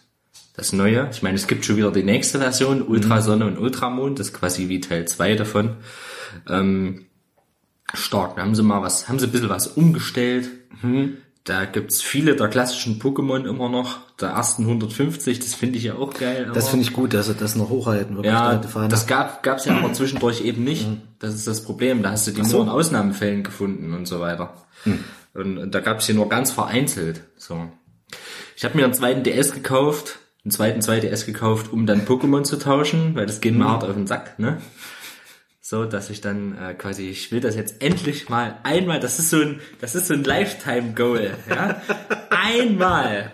das 0.55 0.71
neue. 0.71 1.09
Ich 1.11 1.23
meine, 1.23 1.35
es 1.35 1.47
gibt 1.47 1.65
schon 1.65 1.77
wieder 1.77 1.91
die 1.91 2.03
nächste 2.03 2.39
Version, 2.39 2.81
Ultrasonne 2.83 3.45
und 3.45 3.57
Ultramond, 3.57 4.19
das 4.19 4.27
ist 4.27 4.33
quasi 4.33 4.69
wie 4.69 4.81
Teil 4.81 5.07
2 5.07 5.35
davon. 5.35 5.77
Ähm, 6.47 7.05
stark. 7.93 8.35
Da 8.35 8.43
haben 8.43 8.55
sie 8.55 8.63
mal 8.63 8.81
was, 8.81 9.09
haben 9.09 9.19
sie 9.19 9.25
ein 9.25 9.31
bisschen 9.31 9.49
was 9.49 9.67
umgestellt. 9.67 10.49
Da 11.43 11.65
gibt's 11.65 12.01
viele 12.01 12.37
der 12.37 12.47
klassischen 12.47 13.01
Pokémon 13.01 13.45
immer 13.45 13.67
noch. 13.67 13.99
Der 14.21 14.29
ersten 14.29 14.63
150, 14.63 15.39
das 15.39 15.53
finde 15.53 15.77
ich 15.77 15.83
ja 15.83 15.95
auch 15.95 16.13
geil. 16.13 16.45
Das 16.53 16.63
immer. 16.63 16.71
finde 16.71 16.85
ich 16.85 16.93
gut, 16.93 17.13
dass 17.13 17.25
sie 17.25 17.33
das 17.33 17.55
noch 17.55 17.69
hochhalten. 17.69 18.15
Wirklich 18.15 18.33
ja, 18.33 18.55
das 18.87 19.07
gab 19.07 19.43
gab's 19.43 19.65
ja 19.65 19.75
aber 19.75 19.91
zwischendurch 19.91 20.41
eben 20.41 20.63
nicht. 20.63 20.87
Das 21.19 21.33
ist 21.33 21.45
das 21.45 21.65
Problem. 21.65 22.01
Da 22.01 22.11
hast 22.11 22.27
du 22.27 22.31
die 22.31 22.45
so. 22.45 22.57
nur 22.57 22.65
in 22.65 22.69
Ausnahmefällen 22.69 23.43
gefunden 23.43 23.93
und 23.93 24.07
so 24.07 24.21
weiter. 24.21 24.53
Und, 25.33 25.57
und 25.57 25.75
da 25.75 25.79
gab's 25.81 26.05
sie 26.05 26.13
nur 26.13 26.29
ganz 26.29 26.51
vereinzelt. 26.51 27.23
So. 27.35 27.69
Ich 28.55 28.63
habe 28.63 28.77
mir 28.77 28.85
einen 28.85 28.93
zweiten 28.93 29.23
DS 29.23 29.53
gekauft, 29.53 30.19
einen 30.45 30.51
zweiten 30.51 30.79
2DS 30.79 31.25
gekauft, 31.25 31.73
um 31.73 31.85
dann 31.85 32.05
Pokémon 32.05 32.43
zu 32.43 32.57
tauschen, 32.57 33.15
weil 33.15 33.25
das 33.25 33.41
geht 33.41 33.55
mir 33.55 33.67
hart 33.67 33.83
auf 33.83 33.93
den 33.93 34.07
Sack, 34.07 34.39
ne? 34.39 34.61
So, 35.65 35.85
dass 35.85 36.09
ich 36.09 36.19
dann 36.19 36.57
äh, 36.57 36.73
quasi, 36.73 37.07
ich 37.07 37.31
will 37.31 37.39
das 37.39 37.55
jetzt 37.55 37.81
endlich 37.81 38.27
mal 38.27 38.59
einmal, 38.63 38.99
das 38.99 39.17
ist 39.17 39.29
so 39.29 39.39
ein, 39.39 39.61
das 39.79 39.95
ist 39.95 40.07
so 40.07 40.13
ein 40.13 40.25
Lifetime-Goal, 40.25 41.37
ja? 41.49 41.81
einmal 42.29 43.31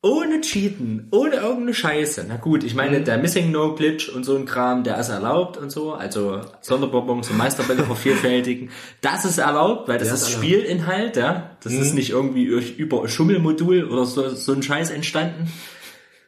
ohne 0.00 0.40
Cheaten, 0.40 1.08
ohne 1.10 1.34
irgendeine 1.36 1.74
Scheiße. 1.74 2.24
Na 2.26 2.36
gut, 2.36 2.64
ich 2.64 2.74
meine, 2.74 3.02
der 3.02 3.18
Missing 3.18 3.50
No 3.50 3.74
Glitch 3.74 4.08
und 4.08 4.24
so 4.24 4.36
ein 4.36 4.46
Kram, 4.46 4.84
der 4.84 4.98
ist 4.98 5.10
erlaubt 5.10 5.58
und 5.58 5.68
so. 5.68 5.92
Also 5.92 6.40
Sonderbonbons 6.62 7.28
und 7.28 7.36
Meisterbälle 7.36 7.84
vervielfältigen. 7.84 8.70
Das 9.02 9.26
ist 9.26 9.36
erlaubt, 9.36 9.86
weil 9.86 9.98
das 9.98 10.08
Der 10.08 10.14
ist 10.14 10.22
erlaubt. 10.24 10.44
Spielinhalt, 10.44 11.16
ja. 11.16 11.58
Das 11.62 11.74
ist 11.74 11.92
nicht 11.92 12.08
irgendwie 12.08 12.44
über 12.44 13.06
Schummelmodul 13.06 13.84
oder 13.84 14.06
so, 14.06 14.30
so 14.30 14.52
ein 14.54 14.62
Scheiß 14.62 14.90
entstanden. 14.90 15.52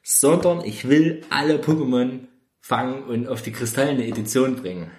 Sondern 0.03 0.63
ich 0.63 0.91
will 0.91 1.23
alle 1.31 1.57
Pokémon 1.57 2.21
fangen 2.67 3.05
und 3.05 3.29
auf 3.29 3.43
die 3.43 3.53
kristallene 3.53 4.05
Edition 4.09 4.57
bringen. 4.57 4.91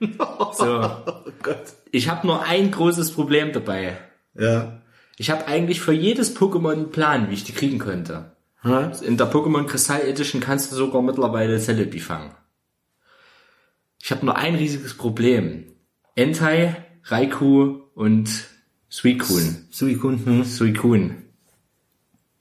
So. 0.00 0.06
oh 0.60 1.30
Gott. 1.42 1.74
Ich 1.92 2.08
habe 2.08 2.26
nur 2.26 2.44
ein 2.44 2.70
großes 2.70 3.12
Problem 3.12 3.52
dabei. 3.52 3.98
Ja. 4.34 4.80
Ich 5.18 5.30
habe 5.30 5.46
eigentlich 5.46 5.82
für 5.82 5.92
jedes 5.92 6.34
Pokémon 6.34 6.72
einen 6.72 6.90
Plan, 6.90 7.28
wie 7.28 7.34
ich 7.34 7.44
die 7.44 7.52
kriegen 7.52 7.78
könnte. 7.78 8.32
Ha? 8.64 8.92
In 9.02 9.18
der 9.18 9.30
Pokémon 9.30 9.66
Kristall 9.66 10.00
Edition 10.00 10.40
kannst 10.40 10.72
du 10.72 10.76
sogar 10.76 11.02
mittlerweile 11.02 11.60
Celebi 11.60 12.00
fangen. 12.00 12.34
Ich 14.00 14.10
habe 14.10 14.24
nur 14.24 14.36
ein 14.36 14.54
riesiges 14.54 14.96
Problem. 14.96 15.66
Entei, 16.14 16.74
Raikou 17.04 17.82
und 17.94 18.30
Suicune. 18.88 19.66
Suikun. 19.70 20.24
Hm. 20.24 20.44
Suicune. 20.44 21.16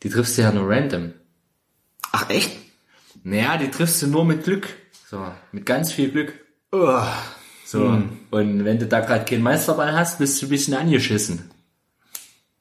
Die 0.03 0.09
triffst 0.09 0.37
du 0.37 0.43
ja 0.43 0.53
nur 0.53 0.69
random. 0.69 1.13
Ach 2.13 2.29
echt? 2.29 2.66
Naja, 3.27 3.57
die 3.57 3.69
triffst 3.69 4.01
du 4.01 4.07
nur 4.07 4.23
mit 4.23 4.45
Glück. 4.45 4.69
So, 5.09 5.21
mit 5.51 5.65
ganz 5.65 5.91
viel 5.91 6.11
Glück. 6.11 6.33
Oh. 6.71 7.01
So. 7.65 7.83
Und 8.31 8.63
wenn 8.63 8.79
du 8.79 8.85
da 8.85 9.01
gerade 9.01 9.25
keinen 9.25 9.43
Meisterball 9.43 9.91
hast, 9.91 10.19
bist 10.19 10.41
du 10.41 10.45
ein 10.45 10.49
bisschen 10.49 10.73
angeschissen. 10.75 11.51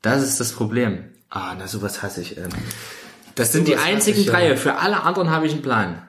Das 0.02 0.25
ist 0.25 0.40
das 0.40 0.50
Problem. 0.50 1.04
Ah, 1.30 1.54
na 1.56 1.68
sowas 1.68 2.02
hasse 2.02 2.20
ich. 2.20 2.37
Ähm. 2.37 2.49
Das 3.37 3.52
sind 3.52 3.68
die 3.68 3.75
Sowas 3.75 3.85
einzigen 3.85 4.16
hasse 4.16 4.20
ich, 4.23 4.26
ja. 4.26 4.32
drei. 4.32 4.56
Für 4.56 4.78
alle 4.78 5.04
anderen 5.04 5.30
habe 5.30 5.46
ich 5.46 5.52
einen 5.52 5.62
Plan. 5.62 6.08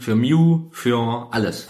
Für 0.00 0.16
Mew, 0.16 0.68
für 0.72 1.28
alles. 1.30 1.68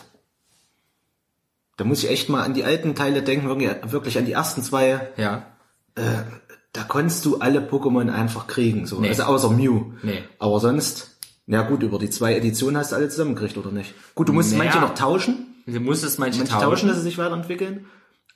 Da 1.76 1.84
muss 1.84 2.02
ich 2.02 2.10
echt 2.10 2.30
mal 2.30 2.44
an 2.44 2.54
die 2.54 2.64
alten 2.64 2.94
Teile 2.94 3.22
denken, 3.22 3.46
wirklich, 3.48 3.70
wirklich 3.92 4.16
an 4.16 4.24
die 4.24 4.32
ersten 4.32 4.62
zwei. 4.62 5.06
Ja. 5.18 5.46
Da 5.94 6.82
konntest 6.82 7.26
du 7.26 7.40
alle 7.40 7.60
Pokémon 7.60 8.10
einfach 8.10 8.46
kriegen, 8.46 8.86
so. 8.86 9.00
Nee. 9.00 9.08
Also 9.08 9.24
außer 9.24 9.50
Mew. 9.50 9.92
Nee. 10.02 10.24
Aber 10.38 10.60
sonst, 10.60 11.15
na 11.46 11.62
gut, 11.62 11.82
über 11.82 11.98
die 11.98 12.10
zwei 12.10 12.34
Editionen 12.36 12.76
hast 12.76 12.92
du 12.92 12.96
alle 12.96 13.08
zusammengekriegt, 13.08 13.56
oder 13.56 13.70
nicht? 13.70 13.94
Gut, 14.14 14.28
du 14.28 14.32
musst 14.32 14.50
Naja. 14.52 14.64
manche 14.64 14.80
noch 14.80 14.94
tauschen. 14.94 15.62
Du 15.66 15.80
musst 15.80 16.04
es 16.04 16.18
manche, 16.18 16.38
Manche 16.38 16.52
tauschen, 16.52 16.88
dass 16.88 16.98
sie 16.98 17.02
sich 17.04 17.18
weiterentwickeln. 17.18 17.86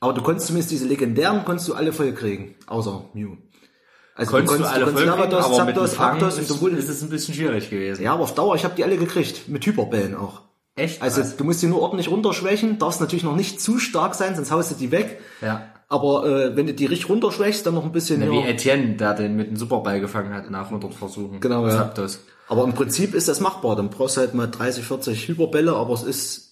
Aber 0.00 0.12
du 0.14 0.22
konntest 0.22 0.46
zumindest 0.46 0.70
diese 0.70 0.86
legendären, 0.86 1.44
konntest 1.44 1.68
du 1.68 1.74
alle 1.74 1.92
voll 1.92 2.12
kriegen. 2.12 2.54
Außer 2.66 3.04
Mew. 3.14 3.36
Also 4.14 4.32
Konntest 4.32 4.60
du 4.60 4.64
alle 4.64 4.84
voll 4.86 4.94
kriegen, 4.94 5.06
Lavados, 5.06 5.44
aber 5.44 5.54
Zapdos, 5.56 5.98
Aptos 5.98 6.34
und 6.36 6.42
ist, 6.42 6.48
sowohl. 6.48 6.72
ist 6.74 6.88
es 6.88 7.02
ein 7.02 7.10
bisschen 7.10 7.34
schwierig 7.34 7.68
gewesen. 7.70 8.02
Ja, 8.02 8.14
aber 8.14 8.22
auf 8.24 8.34
Dauer, 8.34 8.54
ich 8.56 8.64
habe 8.64 8.74
die 8.74 8.84
alle 8.84 8.96
gekriegt. 8.96 9.48
Mit 9.48 9.64
Hyperbällen 9.66 10.14
auch. 10.16 10.42
Echt? 10.76 11.02
Also 11.02 11.20
krass. 11.20 11.36
du 11.36 11.44
musst 11.44 11.62
die 11.62 11.66
nur 11.66 11.82
ordentlich 11.82 12.08
runterschwächen, 12.10 12.78
darfst 12.78 13.00
natürlich 13.00 13.24
noch 13.24 13.36
nicht 13.36 13.60
zu 13.60 13.78
stark 13.78 14.14
sein, 14.14 14.34
sonst 14.34 14.50
haust 14.50 14.70
du 14.70 14.74
die 14.76 14.90
weg. 14.90 15.20
Ja. 15.40 15.69
Aber 15.92 16.24
äh, 16.24 16.56
wenn 16.56 16.66
du 16.68 16.72
die 16.72 16.86
richtig 16.86 17.08
runterschwächst, 17.10 17.66
dann 17.66 17.74
noch 17.74 17.84
ein 17.84 17.90
bisschen 17.92 18.20
Wie 18.30 18.38
ja. 18.40 18.46
Etienne, 18.46 18.94
der 18.94 19.12
den 19.14 19.34
mit 19.36 19.48
dem 19.48 19.56
Superball 19.56 20.00
gefangen 20.00 20.32
hat 20.32 20.48
nach 20.48 20.66
100 20.66 20.94
Versuchen. 20.94 21.40
Genau, 21.40 21.66
ja. 21.66 21.72
Zapdos. 21.76 22.20
Aber 22.48 22.62
im 22.64 22.74
Prinzip 22.74 23.12
ist 23.12 23.26
das 23.28 23.40
machbar. 23.40 23.74
Dann 23.76 23.90
brauchst 23.90 24.16
du 24.16 24.20
halt 24.20 24.32
mal 24.34 24.46
30, 24.46 24.84
40 24.84 25.28
Hyperbälle, 25.28 25.74
aber 25.74 25.92
es 25.94 26.04
ist 26.04 26.46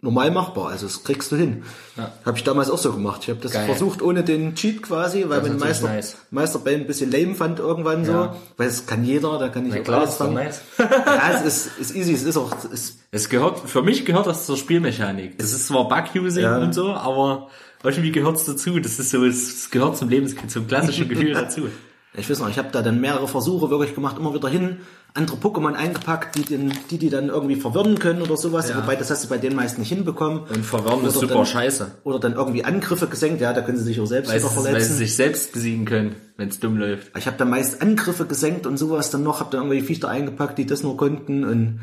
normal 0.00 0.30
machbar. 0.30 0.68
Also 0.68 0.86
das 0.86 1.04
kriegst 1.04 1.30
du 1.32 1.36
hin. 1.36 1.64
Ja. 1.98 2.12
Habe 2.24 2.38
ich 2.38 2.44
damals 2.44 2.70
auch 2.70 2.78
so 2.78 2.92
gemacht. 2.92 3.20
Ich 3.24 3.28
habe 3.28 3.40
das 3.40 3.52
Geil. 3.52 3.66
versucht 3.66 4.00
ohne 4.00 4.24
den 4.24 4.54
Cheat 4.54 4.82
quasi, 4.82 5.26
weil 5.28 5.40
Das 5.42 5.50
ist 5.50 5.60
Meister, 5.60 5.88
nice. 5.88 6.16
Meisterbell 6.30 6.74
ein 6.80 6.86
bisschen 6.86 7.10
lame 7.12 7.34
fand 7.34 7.58
irgendwann 7.58 8.06
so. 8.06 8.12
Ja. 8.12 8.36
Weil 8.56 8.68
es 8.68 8.86
kann 8.86 9.04
jeder, 9.04 9.38
da 9.38 9.48
kann 9.50 9.66
ich 9.66 9.78
auch 9.80 9.84
klar, 9.84 9.98
alles 10.00 10.10
ist 10.12 10.18
doch 10.20 10.24
fangen. 10.24 10.34
nice. 10.44 10.62
ja, 10.78 11.30
es 11.34 11.42
ist, 11.42 11.78
ist 11.78 11.94
easy, 11.94 12.14
es 12.14 12.22
ist 12.24 12.36
auch, 12.38 12.52
es 12.72 12.96
Es 13.10 13.28
gehört, 13.28 13.60
für 13.60 13.82
mich 13.82 14.04
gehört 14.06 14.26
das 14.26 14.46
zur 14.46 14.56
Spielmechanik. 14.56 15.38
Das 15.38 15.52
ist 15.52 15.66
zwar 15.66 15.88
Bug-Using 15.88 16.42
Ja. 16.42 16.56
und 16.58 16.72
so, 16.74 16.90
aber 16.92 17.48
irgendwie 17.84 18.12
gehört's 18.12 18.44
dazu. 18.44 18.78
Das 18.78 18.98
ist 18.98 19.10
so, 19.10 19.24
es 19.24 19.70
gehört 19.70 19.96
zum 19.96 20.08
Lebens, 20.08 20.34
zum 20.48 20.66
klassischen 20.66 21.08
Gefühl 21.08 21.32
dazu. 21.32 21.62
Ich 22.14 22.28
weiß 22.28 22.40
noch, 22.40 22.50
ich 22.50 22.58
habe 22.58 22.68
da 22.72 22.82
dann 22.82 23.00
mehrere 23.00 23.26
Versuche 23.26 23.70
wirklich 23.70 23.94
gemacht, 23.94 24.18
immer 24.18 24.34
wieder 24.34 24.50
hin, 24.50 24.80
andere 25.14 25.38
Pokémon 25.38 25.72
eingepackt, 25.72 26.36
die, 26.36 26.42
den, 26.42 26.70
die 26.90 26.98
die 26.98 27.08
dann 27.08 27.30
irgendwie 27.30 27.56
verwirren 27.56 27.98
können 27.98 28.20
oder 28.20 28.36
sowas. 28.36 28.68
Ja. 28.68 28.76
Wobei 28.76 28.96
das 28.96 29.10
hast 29.10 29.24
du 29.24 29.28
bei 29.30 29.38
denen 29.38 29.56
meist 29.56 29.78
nicht 29.78 29.88
hinbekommen. 29.88 30.40
Und 30.40 30.62
verwirren 30.66 31.06
ist 31.06 31.14
super 31.14 31.36
dann- 31.36 31.46
scheiße. 31.46 31.90
Oder 32.04 32.18
dann 32.18 32.34
irgendwie 32.34 32.66
Angriffe 32.66 33.06
gesenkt, 33.06 33.40
ja, 33.40 33.54
da 33.54 33.62
können 33.62 33.78
sie 33.78 33.84
sich 33.84 33.98
auch 33.98 34.04
selbst 34.04 34.28
wieder 34.30 34.40
sie- 34.40 34.44
weil 34.44 34.62
sie 34.62 34.62
verletzen. 34.68 34.96
sich 34.98 35.16
selbst 35.16 35.54
besiegen 35.54 35.86
können, 35.86 36.14
wenn 36.36 36.50
es 36.50 36.60
dumm 36.60 36.76
läuft. 36.76 37.16
ich 37.16 37.26
habe 37.26 37.38
da 37.38 37.46
meist 37.46 37.80
Angriffe 37.80 38.26
gesenkt 38.26 38.66
und 38.66 38.76
sowas 38.76 39.08
dann 39.08 39.22
noch, 39.22 39.40
habe 39.40 39.48
dann 39.50 39.60
irgendwelche 39.62 39.86
Viecher 39.86 40.10
eingepackt, 40.10 40.58
die 40.58 40.66
das 40.66 40.82
nur 40.82 40.98
konnten 40.98 41.44
und 41.44 41.80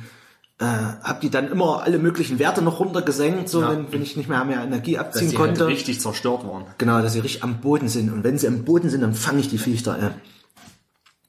äh, 0.59 0.65
habe 0.65 1.19
die 1.21 1.29
dann 1.29 1.47
immer 1.49 1.83
alle 1.83 1.99
möglichen 1.99 2.37
Werte 2.37 2.61
noch 2.61 2.79
runtergesenkt, 2.79 3.47
so 3.49 3.61
Ja. 3.61 3.71
wenn, 3.71 3.91
wenn 3.93 4.01
ich 4.01 4.17
nicht 4.17 4.27
mehr 4.27 4.43
mehr 4.43 4.61
Energie 4.61 4.93
Dass 4.95 5.05
abziehen 5.07 5.29
die 5.31 5.37
halt 5.37 5.47
konnte. 5.57 5.67
richtig 5.67 6.01
zerstört 6.01 6.45
waren. 6.45 6.65
Genau, 6.77 7.01
dass 7.01 7.13
sie 7.13 7.19
richtig 7.19 7.43
am 7.43 7.61
Boden 7.61 7.87
sind. 7.87 8.11
Und 8.11 8.23
wenn 8.25 8.37
sie 8.37 8.47
am 8.47 8.65
Boden 8.65 8.89
sind, 8.89 9.01
dann 9.01 9.13
fange 9.13 9.39
ich 9.39 9.49
die 9.49 9.57
Viecher. 9.57 9.97
Äh. 9.97 10.11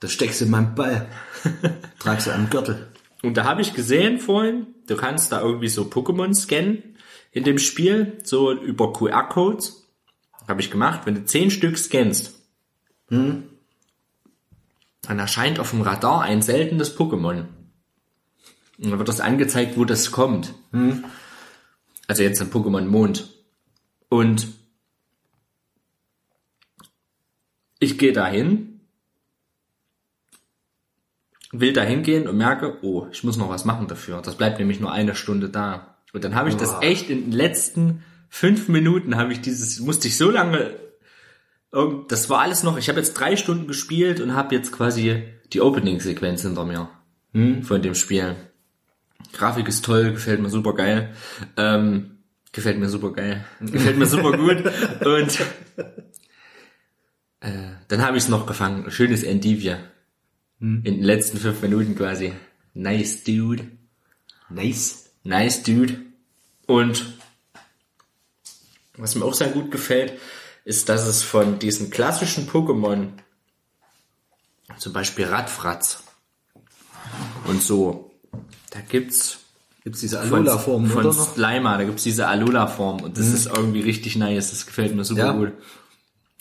Das 0.00 0.12
steckst 0.12 0.40
du 0.40 0.46
in 0.46 0.50
meinen 0.50 0.74
Ball. 0.74 1.06
Tragst 2.00 2.26
du 2.26 2.32
am 2.32 2.50
Gürtel. 2.50 2.88
Und 3.22 3.36
da 3.36 3.44
habe 3.44 3.60
ich 3.62 3.74
gesehen 3.74 4.18
vorhin, 4.18 4.66
du 4.88 4.96
kannst 4.96 5.30
da 5.30 5.40
irgendwie 5.40 5.68
so 5.68 5.82
Pokémon 5.82 6.34
scannen 6.34 6.82
in 7.32 7.44
dem 7.44 7.58
Spiel, 7.58 8.18
so 8.24 8.50
über 8.52 8.92
QR-Codes. 8.92 9.86
Habe 10.48 10.60
ich 10.62 10.70
gemacht. 10.70 11.02
Wenn 11.04 11.14
du 11.14 11.24
zehn 11.24 11.50
Stück 11.50 11.78
scannst, 11.78 12.32
dann 13.10 13.44
erscheint 15.06 15.60
auf 15.60 15.70
dem 15.70 15.82
Radar 15.82 16.22
ein 16.22 16.42
seltenes 16.42 16.96
Pokémon. 16.98 17.44
Und 18.82 18.90
dann 18.90 18.98
wird 18.98 19.08
das 19.08 19.20
angezeigt, 19.20 19.76
wo 19.76 19.84
das 19.84 20.10
kommt. 20.10 20.54
Also 22.06 22.22
jetzt 22.22 22.40
ein 22.40 22.50
Pokémon 22.50 22.86
Mond. 22.86 23.28
Und 24.08 24.48
ich 27.78 27.98
gehe 27.98 28.12
dahin, 28.12 28.80
will 31.52 31.72
da 31.72 31.82
hingehen 31.82 32.26
und 32.28 32.36
merke, 32.36 32.78
oh, 32.82 33.06
ich 33.12 33.22
muss 33.24 33.36
noch 33.36 33.48
was 33.48 33.64
machen 33.64 33.88
dafür. 33.88 34.22
Das 34.22 34.36
bleibt 34.36 34.58
nämlich 34.58 34.80
nur 34.80 34.92
eine 34.92 35.14
Stunde 35.14 35.48
da. 35.48 35.96
Und 36.12 36.24
dann 36.24 36.34
habe 36.34 36.48
ich 36.48 36.56
das 36.56 36.74
echt 36.80 37.10
in 37.10 37.24
den 37.26 37.32
letzten 37.32 38.02
fünf 38.28 38.68
Minuten 38.68 39.16
habe 39.16 39.32
ich 39.32 39.40
dieses, 39.40 39.80
musste 39.80 40.08
ich 40.08 40.16
so 40.16 40.30
lange, 40.30 40.76
das 42.08 42.30
war 42.30 42.40
alles 42.40 42.62
noch, 42.62 42.78
ich 42.78 42.88
habe 42.88 42.98
jetzt 42.98 43.14
drei 43.14 43.36
Stunden 43.36 43.66
gespielt 43.66 44.20
und 44.20 44.34
habe 44.34 44.54
jetzt 44.54 44.72
quasi 44.72 45.24
die 45.52 45.60
Opening-Sequenz 45.60 46.42
hinter 46.42 46.64
mir 46.64 46.88
von 47.62 47.82
dem 47.82 47.94
Spiel. 47.94 48.36
Grafik 49.32 49.68
ist 49.68 49.84
toll, 49.84 50.12
gefällt 50.12 50.40
mir 50.40 50.50
super 50.50 50.74
geil. 50.74 51.14
Ähm, 51.56 52.18
gefällt 52.52 52.78
mir 52.78 52.88
super 52.88 53.12
geil. 53.12 53.44
Gefällt 53.60 53.98
mir 53.98 54.06
super 54.06 54.36
gut. 54.36 54.64
Und 55.06 55.40
äh, 57.40 57.70
dann 57.88 58.02
habe 58.02 58.16
ich 58.16 58.24
es 58.24 58.28
noch 58.28 58.46
gefangen. 58.46 58.90
Schönes 58.90 59.22
Endivia. 59.22 59.78
In 60.60 60.82
den 60.84 61.02
letzten 61.02 61.38
fünf 61.38 61.62
Minuten 61.62 61.96
quasi. 61.96 62.34
Nice, 62.74 63.24
dude. 63.24 63.66
Nice. 64.50 65.10
Nice, 65.24 65.62
dude. 65.62 65.96
Und 66.66 67.14
was 68.96 69.14
mir 69.14 69.24
auch 69.24 69.32
sehr 69.32 69.48
gut 69.48 69.70
gefällt, 69.70 70.18
ist, 70.64 70.88
dass 70.88 71.06
es 71.06 71.22
von 71.22 71.58
diesen 71.58 71.90
klassischen 71.90 72.46
Pokémon, 72.46 73.08
zum 74.76 74.92
Beispiel 74.92 75.24
Radfratz 75.24 76.04
und 77.46 77.62
so, 77.62 78.09
da 78.70 78.80
gibt's 78.80 79.38
Gibt's 79.82 80.00
diese 80.00 80.18
von, 80.20 80.40
Alola-Form, 80.40 80.86
von 80.86 81.06
oder 81.06 81.14
noch? 81.16 81.34
Slimer, 81.34 81.78
da 81.78 81.84
gibt's 81.84 82.02
diese 82.02 82.26
Alola-Form 82.28 83.00
und 83.02 83.16
das 83.18 83.28
ist 83.28 83.46
irgendwie 83.46 83.80
richtig 83.80 84.16
nice, 84.16 84.50
das 84.50 84.66
gefällt 84.66 84.94
mir 84.94 85.04
super 85.04 85.20
Ja. 85.26 85.32
gut. 85.32 85.52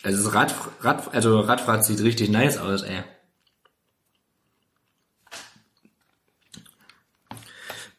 Also 0.04 0.24
das 0.24 0.34
Rad, 0.34 0.56
Rad, 0.82 1.13
also 1.13 1.39
Radfratz 1.39 1.88
sieht 1.88 2.02
richtig 2.02 2.30
nice 2.30 2.58
aus, 2.58 2.82
ey. 2.84 3.02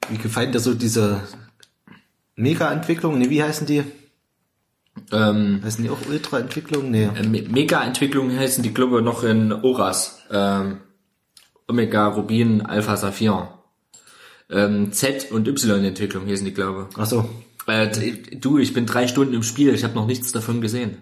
Wie 0.08 0.18
gefällt 0.18 0.54
dir 0.54 0.60
so 0.60 0.74
diese 0.74 1.22
Mega-Entwicklung? 2.36 3.18
Nee, 3.18 3.30
wie 3.30 3.42
heißen 3.42 3.66
die? 3.66 3.84
Ähm, 5.12 5.60
Heißen 5.64 5.84
die 5.84 5.90
auch 5.90 6.04
Ultra-Entwicklung? 6.08 6.90
Nee. 6.90 7.04
Äh, 7.04 7.22
Me- 7.26 7.42
Mega-Entwicklungen 7.48 8.36
heißen 8.38 8.62
die, 8.62 8.74
glaube 8.74 8.98
ich, 8.98 9.04
noch 9.04 9.22
in 9.22 9.52
Oras. 9.52 10.20
Ähm, 10.30 10.80
Omega, 11.68 12.08
Rubin, 12.08 12.62
Alpha, 12.66 12.96
Saphir. 12.96 13.56
Ähm, 14.50 14.92
Z- 14.92 15.30
und 15.30 15.46
Y-Entwicklung 15.46 16.26
hießen 16.26 16.44
die, 16.44 16.54
glaube 16.54 16.88
Ach 16.96 17.06
so. 17.06 17.28
ich. 17.66 17.72
Äh, 17.72 18.36
du, 18.36 18.58
ich 18.58 18.72
bin 18.72 18.86
drei 18.86 19.06
Stunden 19.06 19.34
im 19.34 19.42
Spiel, 19.42 19.74
ich 19.74 19.84
habe 19.84 19.94
noch 19.94 20.06
nichts 20.06 20.32
davon 20.32 20.60
gesehen. 20.60 20.98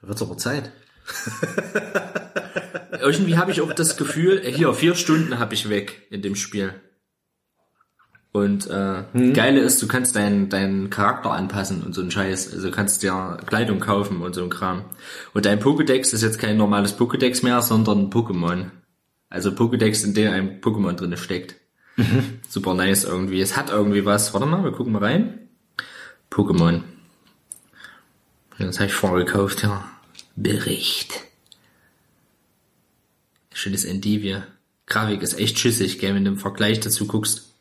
Wird's 0.00 0.22
aber 0.22 0.36
Zeit. 0.36 0.70
Irgendwie 3.00 3.36
habe 3.36 3.50
ich 3.50 3.60
auch 3.60 3.72
das 3.72 3.96
Gefühl, 3.96 4.40
äh, 4.44 4.52
hier, 4.52 4.72
vier 4.74 4.94
Stunden 4.94 5.38
habe 5.38 5.54
ich 5.54 5.68
weg 5.68 6.06
in 6.10 6.22
dem 6.22 6.36
Spiel. 6.36 6.74
Und 8.30 8.68
äh, 8.68 9.04
Geile 9.32 9.60
ist, 9.60 9.82
du 9.82 9.88
kannst 9.88 10.14
deinen 10.14 10.48
deinen 10.48 10.90
Charakter 10.90 11.32
anpassen 11.32 11.82
und 11.82 11.94
so 11.94 12.02
ein 12.02 12.10
Scheiß. 12.10 12.52
Also 12.52 12.68
du 12.68 12.74
kannst 12.74 13.02
dir 13.02 13.38
Kleidung 13.46 13.80
kaufen 13.80 14.20
und 14.20 14.34
so 14.34 14.42
ein 14.42 14.50
Kram. 14.50 14.84
Und 15.32 15.46
dein 15.46 15.60
Pokédex 15.60 16.12
ist 16.12 16.22
jetzt 16.22 16.38
kein 16.38 16.56
normales 16.56 16.96
Pokédex 16.96 17.42
mehr, 17.42 17.62
sondern 17.62 17.98
ein 18.00 18.10
Pokémon. 18.10 18.66
Also 19.30 19.50
Pokédex, 19.50 20.04
in 20.04 20.14
dem 20.14 20.32
ein 20.32 20.60
Pokémon 20.60 20.92
drinne 20.92 21.16
steckt. 21.16 21.56
Super 22.48 22.74
nice 22.74 23.04
irgendwie. 23.04 23.40
Es 23.40 23.56
hat 23.56 23.70
irgendwie 23.70 24.04
was. 24.04 24.34
Warte 24.34 24.46
mal, 24.46 24.64
wir 24.64 24.72
gucken 24.72 24.92
mal 24.92 25.02
rein. 25.02 25.48
Pokémon. 26.30 26.82
Das 28.58 28.78
habe 28.78 28.86
ich 28.86 28.94
vorher 28.94 29.24
gekauft, 29.24 29.62
ja. 29.62 29.88
Bericht. 30.36 31.20
Schönes 33.52 33.84
Endivia. 33.84 34.46
Grafik 34.86 35.22
ist 35.22 35.38
echt 35.38 35.58
schissig, 35.58 35.98
gell, 35.98 36.14
wenn 36.14 36.24
du 36.24 36.30
im 36.32 36.38
Vergleich 36.38 36.80
dazu 36.80 37.06
guckst. 37.06 37.52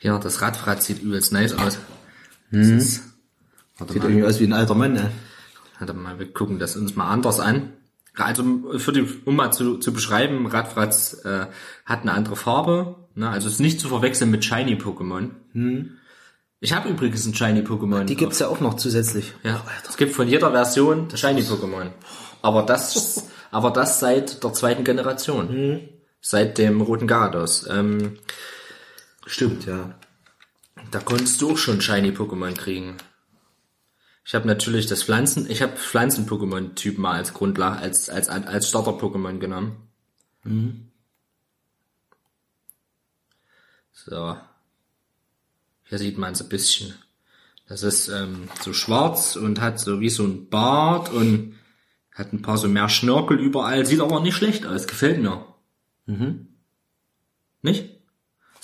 Ja, 0.00 0.18
das 0.18 0.40
Radfrad 0.40 0.82
sieht 0.82 1.02
übelst 1.02 1.32
nice 1.32 1.52
aus. 1.52 1.78
Das 2.50 2.66
ist, 2.66 2.94
Sieht 3.78 3.96
mal, 3.96 3.96
irgendwie 3.96 4.24
aus 4.24 4.40
wie 4.40 4.44
ein 4.44 4.52
alter 4.52 4.74
Mann, 4.74 4.94
ne? 4.94 5.10
warte 5.78 5.94
mal, 5.94 6.18
wir 6.18 6.32
gucken 6.32 6.58
das 6.58 6.76
uns 6.76 6.96
mal 6.96 7.08
anders 7.08 7.40
an. 7.40 7.72
Also, 8.16 8.44
für 8.78 8.92
die, 8.92 9.06
um 9.24 9.36
mal 9.36 9.52
zu, 9.52 9.78
zu 9.78 9.92
beschreiben, 9.92 10.46
Radfratz 10.46 11.24
äh, 11.24 11.46
hat 11.84 12.02
eine 12.02 12.12
andere 12.12 12.36
Farbe. 12.36 12.96
Ne? 13.14 13.28
Also 13.28 13.48
ist 13.48 13.60
nicht 13.60 13.80
zu 13.80 13.88
verwechseln 13.88 14.30
mit 14.30 14.44
Shiny-Pokémon. 14.44 15.30
Ich 16.60 16.72
habe 16.74 16.90
übrigens 16.90 17.26
ein 17.26 17.34
Shiny-Pokémon. 17.34 18.04
Die 18.04 18.16
gibt's 18.16 18.38
ja 18.38 18.48
auch 18.48 18.60
noch 18.60 18.74
zusätzlich. 18.74 19.32
Ja, 19.42 19.64
es 19.88 19.96
gibt 19.96 20.12
von 20.14 20.28
jeder 20.28 20.50
Version 20.50 21.08
das 21.08 21.20
Shiny 21.20 21.40
Pokémon. 21.40 21.90
Aber 22.42 22.62
das, 22.62 23.28
aber 23.50 23.70
das 23.70 24.00
seit 24.00 24.44
der 24.44 24.52
zweiten 24.52 24.84
Generation. 24.84 25.88
Seit 26.20 26.58
dem 26.58 26.82
roten 26.82 27.06
Garados. 27.06 27.66
Ähm, 27.70 28.18
Stimmt, 29.24 29.64
ja. 29.64 29.94
da 30.90 30.98
konntest 30.98 31.40
du 31.40 31.52
auch 31.52 31.56
schon 31.56 31.80
Shiny 31.80 32.10
Pokémon 32.10 32.54
kriegen. 32.54 32.96
Ich 34.24 34.34
habe 34.34 34.46
natürlich 34.46 34.86
das 34.86 35.02
Pflanzen, 35.02 35.50
ich 35.50 35.62
habe 35.62 35.76
Pflanzen-Pokémon-Typ 35.76 36.98
mal 36.98 37.14
als 37.16 37.34
Grundlage, 37.34 37.78
als, 37.78 38.08
als, 38.08 38.28
als 38.28 38.68
Starter-Pokémon 38.68 39.38
genommen. 39.38 39.88
So. 43.92 44.36
Hier 45.84 45.98
sieht 45.98 46.18
man 46.18 46.32
es 46.32 46.42
ein 46.42 46.48
bisschen. 46.48 46.94
Das 47.66 47.82
ist 47.82 48.08
ähm, 48.08 48.48
so 48.60 48.72
schwarz 48.72 49.36
und 49.36 49.60
hat 49.60 49.78
so 49.78 50.00
wie 50.00 50.10
so 50.10 50.24
ein 50.24 50.48
Bart 50.48 51.12
und 51.12 51.54
hat 52.12 52.32
ein 52.32 52.42
paar 52.42 52.58
so 52.58 52.68
mehr 52.68 52.88
Schnörkel 52.88 53.38
überall. 53.38 53.86
Sieht 53.86 54.00
aber 54.00 54.20
nicht 54.20 54.34
schlecht 54.34 54.66
aus. 54.66 54.86
Gefällt 54.86 55.22
mir. 55.22 55.46
Nicht? 57.62 57.99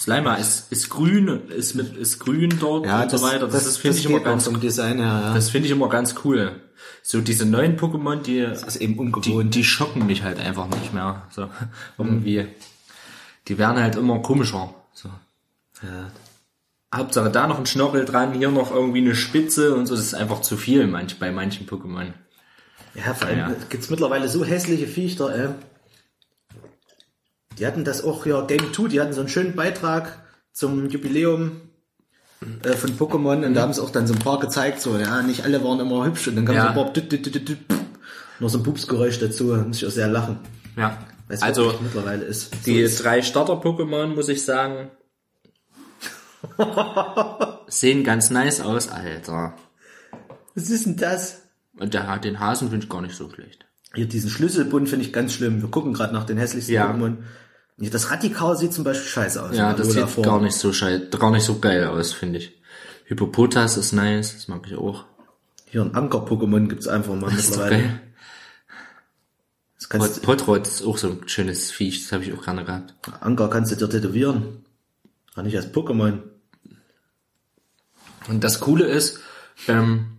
Slimer 0.07 0.39
ist, 0.39 0.71
ist 0.71 0.89
grün, 0.89 1.27
ist 1.49 1.75
mit, 1.75 1.97
ist 1.97 2.21
grün 2.21 2.57
dort 2.61 2.87
Ja, 2.87 3.03
und 3.03 3.11
so 3.11 3.21
weiter. 3.23 3.49
Das, 3.49 3.67
ist, 3.67 3.79
finde 3.79 3.99
ich 3.99 4.07
immer 4.07 4.21
ganz, 4.21 4.45
vom 4.45 4.61
Design 4.61 4.99
her, 4.99 5.05
ja. 5.25 5.35
das 5.35 5.51
finde 5.51 5.67
ich 5.67 5.73
immer 5.73 5.89
ganz 5.89 6.15
cool. 6.25 6.61
So 7.03 7.21
diese 7.21 7.45
neuen 7.45 7.77
Pokémon, 7.77 8.23
die, 8.23 8.41
Das 8.43 8.63
ist 8.63 8.77
eben 8.77 8.93
die, 8.95 9.01
ungewohnt. 9.01 9.53
die 9.53 9.65
schocken 9.65 10.07
mich 10.07 10.23
halt 10.23 10.39
einfach 10.39 10.69
nicht 10.69 10.95
mehr. 10.95 11.23
So, 11.31 11.49
irgendwie. 11.99 12.47
Die 13.49 13.59
werden 13.59 13.83
halt 13.83 13.97
immer 13.97 14.21
komischer. 14.21 14.73
So. 14.95 15.09
ja. 15.83 16.11
Hauptsache 16.95 17.31
da 17.31 17.49
noch 17.49 17.59
ein 17.59 17.67
Schnörkel 17.67 18.05
dran, 18.05 18.33
hier 18.33 18.53
noch 18.53 18.71
irgendwie 18.73 19.01
eine 19.01 19.17
Spitze 19.17 19.75
und 19.75 19.87
so. 19.87 19.97
Das 19.97 20.05
ist 20.05 20.15
einfach 20.15 20.41
zu 20.41 20.57
viel 20.57 20.87
manch, 20.87 21.19
bei 21.19 21.33
manchen 21.33 21.67
Pokémon. 21.67 22.13
Ja, 22.95 23.13
vor 23.13 23.27
allem 23.27 23.39
Ja. 23.41 23.51
gibt's 23.71 23.91
mittlerweile 23.91 24.29
so 24.29 24.45
hässliche 24.45 24.87
Viecher, 24.87 25.35
ey. 25.35 25.49
Die 27.59 27.67
hatten 27.67 27.85
das 27.85 28.05
auch 28.05 28.25
hier, 28.25 28.45
Game 28.47 28.73
2, 28.73 28.89
die 28.89 29.01
hatten 29.01 29.13
so 29.13 29.21
einen 29.21 29.29
schönen 29.29 29.55
Beitrag 29.57 30.19
zum 30.53 30.89
Jubiläum 30.89 31.61
äh, 32.63 32.73
von 32.73 32.91
Pokémon 32.99 33.45
und 33.47 33.55
da 33.55 33.63
haben 33.63 33.73
sie 33.73 33.83
auch 33.83 33.91
dann 33.91 34.07
so 34.07 34.15
ein 34.15 34.19
paar 34.21 34.39
gezeigt, 34.41 34.81
so, 34.81 34.97
ja, 34.99 35.23
nicht 35.23 35.45
alle 35.45 35.63
waren 35.65 35.81
immer 35.81 36.05
hübsch 36.05 36.29
und 36.29 36.37
dann 36.37 36.45
kam 36.45 36.55
Ja. 36.55 36.63
so 36.63 36.69
ein 36.69 36.75
paar 36.75 36.93
düt, 36.93 37.11
düt, 37.11 37.49
düt, 37.49 37.59
noch 38.41 38.51
so 38.51 38.59
ein 38.59 38.63
Pupsgeräusch 38.63 39.19
dazu, 39.19 39.45
muss 39.67 39.79
ich 39.79 39.87
auch 39.87 39.91
sehr 39.91 40.09
lachen. 40.09 40.39
Ja. 40.77 40.99
Weil 41.29 41.37
es 41.37 41.43
Also, 41.43 41.75
mittlerweile 41.83 42.25
ist. 42.25 42.53
die 42.67 42.75
so 42.81 42.85
ist. 42.85 43.05
drei 43.05 43.23
Starter-Pokémon, 43.23 44.09
muss 44.09 44.29
ich 44.29 44.45
sagen, 44.45 44.91
sehen 47.69 48.05
ganz 48.05 48.31
nice 48.31 48.61
aus, 48.61 48.89
Alter. 48.89 49.55
Was 50.55 50.71
ist 50.71 50.87
denn 50.87 50.97
das? 50.97 51.43
Und 51.79 51.95
der 51.95 52.07
hat 52.07 52.25
den 52.25 52.41
Hasen 52.41 52.71
finde 52.71 52.85
ich 52.85 52.91
gar 52.91 53.03
nicht 53.03 53.15
so 53.17 53.29
schlecht. 53.31 53.67
Hier 53.95 54.07
diesen 54.07 54.31
Schlüsselbund 54.31 54.89
finde 54.89 55.05
ich 55.05 55.13
ganz 55.13 55.33
schlimm. 55.33 55.61
Wir 55.63 55.71
gucken 55.71 55.93
gerade 55.93 56.13
nach 56.15 56.25
den 56.25 56.39
hässlichsten 56.39 56.75
Ja. 56.75 56.91
Pokémon. 56.91 57.17
Ja, 57.79 57.91
Das 57.91 58.11
Radikal 58.11 58.57
sieht 58.57 58.73
zum 58.73 58.85
Beispiel 58.85 59.07
scheiße 59.09 59.43
aus. 59.43 59.57
Ja, 59.57 59.75
das 59.75 59.91
sieht 59.93 60.09
Form. 60.09 60.25
gar 60.25 60.41
nicht 60.41 60.57
so 60.57 60.73
schei 60.73 60.99
gar 60.99 61.31
nicht 61.31 61.45
so 61.45 61.59
geil 61.59 61.85
aus, 61.87 62.13
finde 62.13 62.39
ich. 62.39 62.53
Hippopotas 63.05 63.77
ist 63.77 63.93
nice, 63.93 64.35
das 64.35 64.49
mag 64.49 64.63
ich 64.67 64.77
auch. 64.77 65.05
Hier 65.67 65.83
ein 65.83 65.95
Anker-Pokémon 65.95 66.69
gibt's 66.69 66.89
einfach 66.89 67.15
mal 67.15 67.31
Das 67.31 67.41
ist 67.41 67.51
mittlerweile. 67.51 67.79
geil. 67.83 68.01
Das 69.77 69.89
kannst, 69.91 70.23
Pot 70.23 70.39
Potrot 70.39 70.67
ist 70.67 70.85
auch 70.85 70.97
so 70.99 71.09
ein 71.11 71.29
schönes 71.29 71.71
Viech, 71.71 72.03
das 72.03 72.13
habe 72.13 72.25
ich 72.25 72.33
auch 72.33 72.43
gerne 72.43 72.65
gehabt. 72.65 72.95
Anker 73.21 73.49
kannst 73.49 73.71
du 73.73 73.77
dir 73.77 73.89
tätowieren. 73.89 74.65
Auch 75.37 75.43
nicht 75.43 75.57
als 75.57 75.73
Pokémon. 75.73 76.23
Und 78.29 78.43
das 78.43 78.61
Coole 78.61 78.87
ist, 78.87 79.21
ähm, 79.69 80.19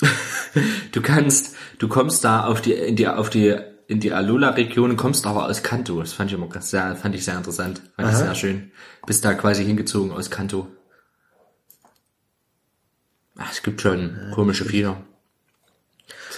du 0.92 1.00
kannst, 1.00 1.56
du 1.78 1.88
kommst 1.88 2.24
da 2.24 2.44
auf 2.44 2.60
die, 2.60 2.72
in 2.74 2.94
die, 2.96 3.08
auf 3.08 3.30
die, 3.30 3.56
in 3.90 3.98
die 3.98 4.12
Alola-Region, 4.12 4.96
kommst 4.96 5.26
aber 5.26 5.46
aus 5.46 5.64
Kanto. 5.64 5.98
Das 5.98 6.12
fand 6.12 6.30
ich 6.30 6.36
immer 6.36 6.46
ganz 6.46 6.70
sehr, 6.70 6.94
fand 6.94 7.12
ich 7.16 7.24
sehr 7.24 7.36
interessant. 7.36 7.82
Fand 7.96 8.08
ich 8.08 8.14
Aha. 8.14 8.24
sehr 8.24 8.34
schön. 8.36 8.70
Bist 9.04 9.24
da 9.24 9.34
quasi 9.34 9.64
hingezogen 9.64 10.12
aus 10.12 10.30
Kanto. 10.30 10.68
Ach, 13.36 13.50
es 13.50 13.64
gibt 13.64 13.80
schon 13.80 14.16
komische 14.32 14.64
Viecher. 14.64 15.02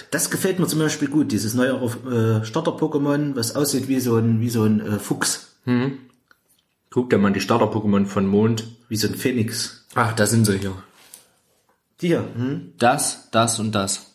Das 0.09 0.31
gefällt 0.31 0.57
mir 0.57 0.65
zum 0.65 0.79
Beispiel 0.79 1.07
gut, 1.07 1.31
dieses 1.31 1.53
neue 1.53 1.73
äh, 1.73 2.43
Starter-Pokémon, 2.43 3.35
was 3.35 3.55
aussieht 3.55 3.87
wie 3.87 3.99
so 3.99 4.17
ein, 4.17 4.41
wie 4.41 4.49
so 4.49 4.63
ein 4.63 4.79
äh, 4.79 4.99
Fuchs, 4.99 5.55
Guck 6.89 7.09
dir 7.11 7.19
mal 7.19 7.31
die 7.31 7.39
Starter-Pokémon 7.39 8.07
von 8.07 8.25
Mond. 8.25 8.67
wie 8.89 8.97
so 8.97 9.07
ein 9.07 9.15
Phoenix. 9.15 9.85
Ach, 9.93 10.13
da 10.13 10.25
sind 10.25 10.45
sie 10.45 10.57
hier. 10.57 10.73
Die 12.01 12.07
hier, 12.07 12.27
hm? 12.35 12.73
Das, 12.79 13.29
das 13.29 13.59
und 13.59 13.73
das. 13.73 14.12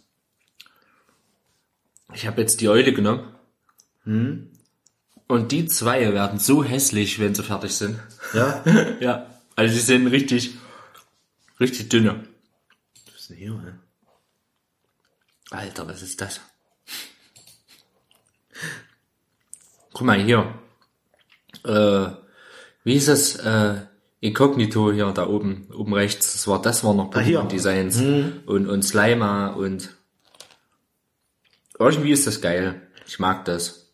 Ich 2.15 2.27
habe 2.27 2.41
jetzt 2.41 2.61
die 2.61 2.69
Eule 2.69 2.93
genommen. 2.93 3.35
Und 5.27 5.53
die 5.53 5.67
zwei 5.67 6.13
werden 6.15 6.39
so 6.39 6.65
hässlich, 6.65 7.19
wenn 7.21 7.35
sie 7.35 7.43
fertig 7.43 7.73
sind. 7.75 7.99
Ja? 8.33 8.65
Ja. 9.01 9.27
Also 9.57 9.75
die 9.75 9.81
sind 9.81 10.07
richtig, 10.07 10.55
richtig 11.61 11.89
dünne. 11.89 12.25
Was 13.13 13.21
ist 13.23 13.31
denn 13.31 13.37
hier, 13.37 13.63
ey? 13.67 13.73
Alter, 15.51 15.89
was 15.89 16.03
ist 16.03 16.21
das? 16.21 16.41
Guck 19.93 20.07
mal 20.07 20.21
hier. 20.21 20.55
Äh, 21.65 22.11
wie 22.85 22.95
ist 22.95 23.09
das? 23.09 23.37
Äh, 23.37 23.83
Inkognito 24.21 24.93
hier 24.93 25.11
da 25.13 25.27
oben, 25.29 25.69
oben 25.73 25.95
rechts. 25.95 26.33
Das 26.33 26.47
war, 26.49 26.61
das 26.63 26.83
war 26.85 26.93
noch 26.95 27.13
Ah. 27.15 27.19
Pokémon 27.21 27.47
Designs. 27.49 27.99
Und, 28.47 28.67
und 28.67 28.83
Slimer 28.83 29.57
und 29.57 29.91
irgendwie 31.79 32.13
ist 32.13 32.27
das 32.27 32.41
geil. 32.41 32.83
Ich 33.07 33.19
mag 33.19 33.45
das. 33.45 33.89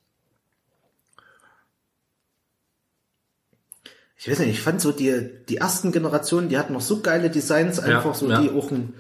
Ich 4.17 4.31
weiß 4.31 4.39
nicht, 4.39 4.51
ich 4.51 4.63
fand 4.63 4.81
so 4.81 4.91
die, 4.91 5.31
die 5.49 5.59
ersten 5.59 5.93
Generationen, 5.93 6.49
die 6.49 6.57
hatten 6.57 6.73
noch 6.73 6.81
so 6.81 7.01
geile 7.01 7.29
Designs, 7.29 7.79
einfach 7.79 8.15
so, 8.15 8.31
ja. 8.31 8.41
die 8.41 8.51
auch 8.51 8.71
ein 8.71 8.95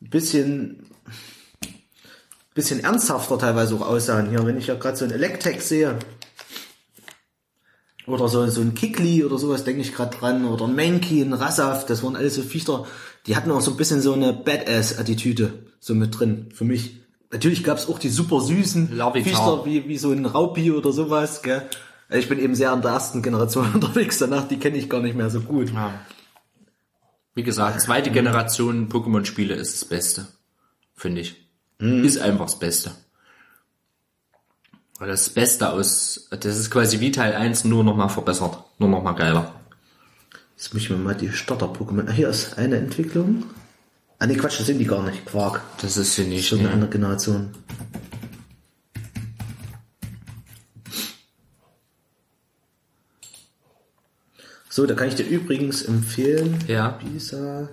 bisschen, 0.00 0.90
bisschen 2.54 2.84
ernsthafter 2.84 3.38
teilweise 3.38 3.74
auch 3.76 3.88
aussahen. 3.88 4.28
Hier, 4.28 4.44
wenn 4.44 4.58
ich 4.58 4.66
ja 4.66 4.74
gerade 4.74 4.98
so 4.98 5.06
ein 5.06 5.12
Electek 5.12 5.62
sehe, 5.62 5.98
oder 8.06 8.28
so, 8.28 8.46
so 8.48 8.60
ein 8.60 8.74
Kikli 8.74 9.24
oder 9.24 9.38
sowas, 9.38 9.64
denke 9.64 9.80
ich 9.80 9.94
gerade 9.94 10.16
dran, 10.16 10.44
oder 10.44 10.66
ein 10.66 10.76
Mankey, 10.76 11.22
ein 11.22 11.32
Rassaf, 11.32 11.86
das 11.86 12.02
waren 12.02 12.14
alles 12.14 12.34
so 12.34 12.42
Viecher, 12.42 12.86
die 13.26 13.34
hatten 13.34 13.50
auch 13.50 13.62
so 13.62 13.72
ein 13.72 13.76
bisschen 13.76 14.00
so 14.00 14.12
eine 14.12 14.32
Badass-Attitüde 14.32 15.54
so 15.80 15.94
mit 15.94 16.18
drin, 16.18 16.50
für 16.52 16.64
mich. 16.64 17.00
Natürlich 17.30 17.64
gab's 17.64 17.88
auch 17.88 17.98
die 17.98 18.08
super 18.08 18.40
süßen. 18.40 18.88
Viecher, 19.24 19.64
wie, 19.64 19.88
wie 19.88 19.98
so 19.98 20.12
ein 20.12 20.26
Raupi 20.26 20.72
oder 20.72 20.92
sowas, 20.92 21.42
gell. 21.42 21.62
Ich 22.08 22.28
bin 22.28 22.38
eben 22.38 22.54
sehr 22.54 22.70
an 22.72 22.82
der 22.82 22.92
ersten 22.92 23.22
Generation 23.22 23.70
unterwegs, 23.74 24.18
danach, 24.18 24.46
die 24.46 24.58
kenne 24.58 24.76
ich 24.76 24.88
gar 24.88 25.00
nicht 25.00 25.16
mehr 25.16 25.30
so 25.30 25.40
gut. 25.40 25.72
Wie 27.34 27.42
gesagt, 27.42 27.80
zweite 27.80 28.10
Generation 28.10 28.88
Pokémon-Spiele 28.88 29.54
ist 29.54 29.82
das 29.82 29.88
Beste. 29.88 30.26
Finde 30.94 31.20
ich. 31.20 31.36
Ist 31.78 32.18
einfach 32.18 32.46
das 32.46 32.58
Beste. 32.58 32.92
Das 34.98 35.28
Beste 35.28 35.70
aus, 35.70 36.28
das 36.30 36.56
ist 36.56 36.70
quasi 36.70 37.00
wie 37.00 37.10
Teil 37.10 37.34
1 37.34 37.64
nur 37.64 37.84
nochmal 37.84 38.08
verbessert. 38.08 38.64
Nur 38.78 38.88
nochmal 38.88 39.14
geiler. 39.14 39.52
Jetzt 40.56 40.72
muss 40.72 40.84
ich 40.84 40.90
mir 40.90 40.96
mal 40.96 41.14
die 41.14 41.30
Starter-Pokémon. 41.30 42.08
Ah, 42.08 42.12
hier 42.12 42.30
ist 42.30 42.56
eine 42.56 42.78
Entwicklung. 42.78 43.44
Ah, 44.18 44.26
nee, 44.26 44.34
Quatsch, 44.36 44.58
das 44.60 44.66
sind 44.66 44.78
die 44.78 44.86
gar 44.86 45.02
nicht. 45.02 45.26
Quark. 45.26 45.60
Das 45.82 45.96
ist 45.96 46.14
sie 46.14 46.24
nicht. 46.24 46.48
So 46.48 46.56
eine 46.56 46.64
Ne? 46.68 46.72
andere 46.72 46.90
Generation. 46.90 47.50
So, 54.68 54.86
da 54.86 54.94
kann 54.94 55.08
ich 55.08 55.14
dir 55.14 55.26
übrigens 55.26 55.82
empfehlen. 55.82 56.58
Ja. 56.66 56.88
Bisa. 57.02 57.68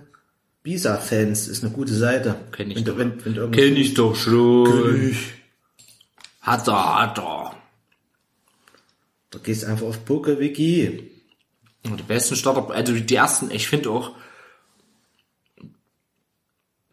Bisa-Fans 0.64 1.48
ist 1.48 1.64
eine 1.64 1.74
gute 1.74 1.94
Seite. 1.94 2.36
Kenn 2.54 2.72
ich 2.72 2.78
wenn, 2.78 2.86
doch. 2.86 2.98
wenn, 2.98 3.26
wenn 3.26 3.52
Kenn 3.52 3.76
ich 3.76 3.94
doch 3.94 4.16
schon. 4.16 5.14
Hat 6.42 6.68
er, 6.68 7.02
hat 7.02 7.18
er. 7.20 7.56
Da 9.32 9.40
gehst 9.40 9.64
du 9.64 9.68
einfach 9.68 9.88
auf 9.88 10.06
PokeWiki. 10.06 11.10
Und 11.86 12.00
die 12.00 12.04
besten 12.04 12.38
Starter, 12.38 12.74
also 12.74 12.94
die 12.94 13.16
ersten, 13.16 13.52
ich 13.52 13.68
finde 13.68 13.90
auch, 13.90 14.12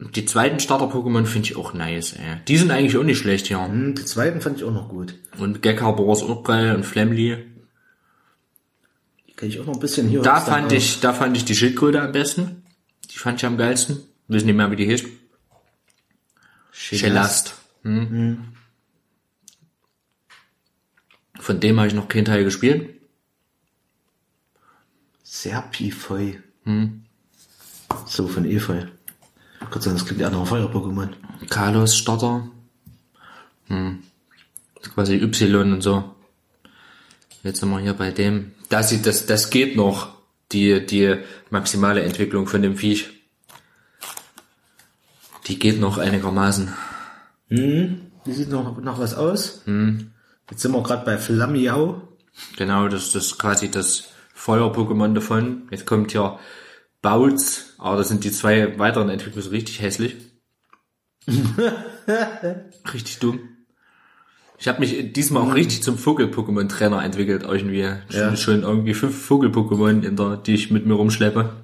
die 0.09 0.25
zweiten 0.25 0.59
Starter-Pokémon 0.59 1.25
finde 1.25 1.49
ich 1.49 1.55
auch 1.55 1.73
nice, 1.73 2.13
ey. 2.13 2.37
Die 2.47 2.57
sind 2.57 2.71
eigentlich 2.71 2.97
auch 2.97 3.03
nicht 3.03 3.19
schlecht 3.19 3.47
hier. 3.47 3.63
Hm, 3.63 3.93
die 3.93 4.05
zweiten 4.05 4.41
fand 4.41 4.57
ich 4.57 4.63
auch 4.63 4.71
noch 4.71 4.89
gut. 4.89 5.13
Und 5.37 5.61
Gekarbor 5.61 6.11
ist 6.13 6.23
auch 6.23 6.43
geil 6.43 6.75
und 6.75 6.85
Flamly. 6.85 7.45
Die 9.27 9.33
kann 9.33 9.49
ich 9.49 9.59
auch 9.59 9.65
noch 9.65 9.75
ein 9.75 9.79
bisschen 9.79 10.09
hier. 10.09 10.23
Da 10.23 10.41
fand 10.41 10.71
ich, 10.71 11.01
da 11.01 11.13
fand 11.13 11.37
ich 11.37 11.45
die 11.45 11.55
Schildkröte 11.55 12.01
am 12.01 12.11
besten. 12.11 12.63
Die 13.11 13.17
fand 13.17 13.39
ich 13.39 13.45
am 13.45 13.57
geilsten. 13.57 13.99
Wissen 14.27 14.47
nicht 14.47 14.55
mehr, 14.55 14.71
wie 14.71 14.75
die 14.75 14.85
hieß. 14.85 15.03
Schellast. 16.71 17.53
Hm. 17.83 18.53
Von 21.39 21.59
dem 21.59 21.77
habe 21.77 21.87
ich 21.87 21.93
noch 21.93 22.07
keinen 22.07 22.25
Teil 22.25 22.43
gespielt. 22.43 22.89
Serpifeu. 25.23 26.33
Hm. 26.63 27.03
So, 28.07 28.27
von 28.27 28.45
Efeu. 28.45 28.85
Gott 29.69 29.83
sei 29.83 29.89
Dank, 29.89 29.99
das 29.99 30.05
klingt 30.05 30.21
ja 30.21 30.29
nach 30.29 30.37
einem 30.39 30.47
Feuer-Pokémon. 30.47 31.09
Carlos 31.49 31.95
Starter. 31.95 32.47
Hm. 33.67 34.03
Das 34.75 34.87
ist 34.87 34.93
quasi 34.93 35.15
Y 35.15 35.73
und 35.73 35.81
so. 35.81 36.15
Jetzt 37.43 37.59
sind 37.59 37.69
wir 37.69 37.79
hier 37.79 37.93
bei 37.93 38.11
dem. 38.11 38.51
Das 38.69 38.89
sieht, 38.89 39.05
das, 39.05 39.25
das 39.25 39.49
geht 39.49 39.75
noch. 39.75 40.21
Die, 40.51 40.85
die 40.85 41.15
maximale 41.49 42.01
Entwicklung 42.01 42.45
von 42.45 42.61
dem 42.61 42.75
Viech. 42.75 43.09
Die 45.47 45.57
geht 45.57 45.79
noch 45.79 45.97
einigermaßen. 45.97 46.73
Die 47.49 48.01
sieht 48.25 48.49
noch 48.49 48.77
nach 48.81 48.99
was 48.99 49.13
aus. 49.13 49.61
Hm. 49.65 50.11
Jetzt 50.49 50.61
sind 50.61 50.73
wir 50.73 50.83
gerade 50.83 51.05
bei 51.05 51.17
Flammiau. 51.17 52.01
Genau, 52.57 52.89
das, 52.89 53.13
das 53.13 53.27
ist 53.27 53.39
quasi 53.39 53.71
das 53.71 54.09
Feuer-Pokémon 54.33 55.13
davon. 55.13 55.69
Jetzt 55.71 55.85
kommt 55.85 56.11
hier 56.11 56.37
Bouts, 57.01 57.73
aber 57.77 57.97
das 57.97 58.07
sind 58.09 58.23
die 58.23 58.31
zwei 58.31 58.77
weiteren 58.77 59.09
Entwicklungen 59.09 59.43
so 59.43 59.49
richtig 59.51 59.81
hässlich. 59.81 60.15
richtig 62.93 63.19
dumm. 63.19 63.39
Ich 64.57 64.67
habe 64.67 64.79
mich 64.79 65.11
diesmal 65.13 65.41
auch 65.43 65.55
richtig 65.55 65.81
zum 65.81 65.97
Vogel-Pokémon-Trainer 65.97 67.03
entwickelt, 67.03 67.41
irgendwie. 67.43 67.83
Schon, 68.09 68.19
Ja. 68.19 68.35
schon 68.35 68.61
irgendwie 68.61 68.93
fünf 68.93 69.19
Vogel-Pokémon, 69.25 70.03
in 70.03 70.15
der, 70.15 70.37
die 70.37 70.53
ich 70.53 70.69
mit 70.69 70.85
mir 70.85 70.93
rumschleppe. 70.93 71.63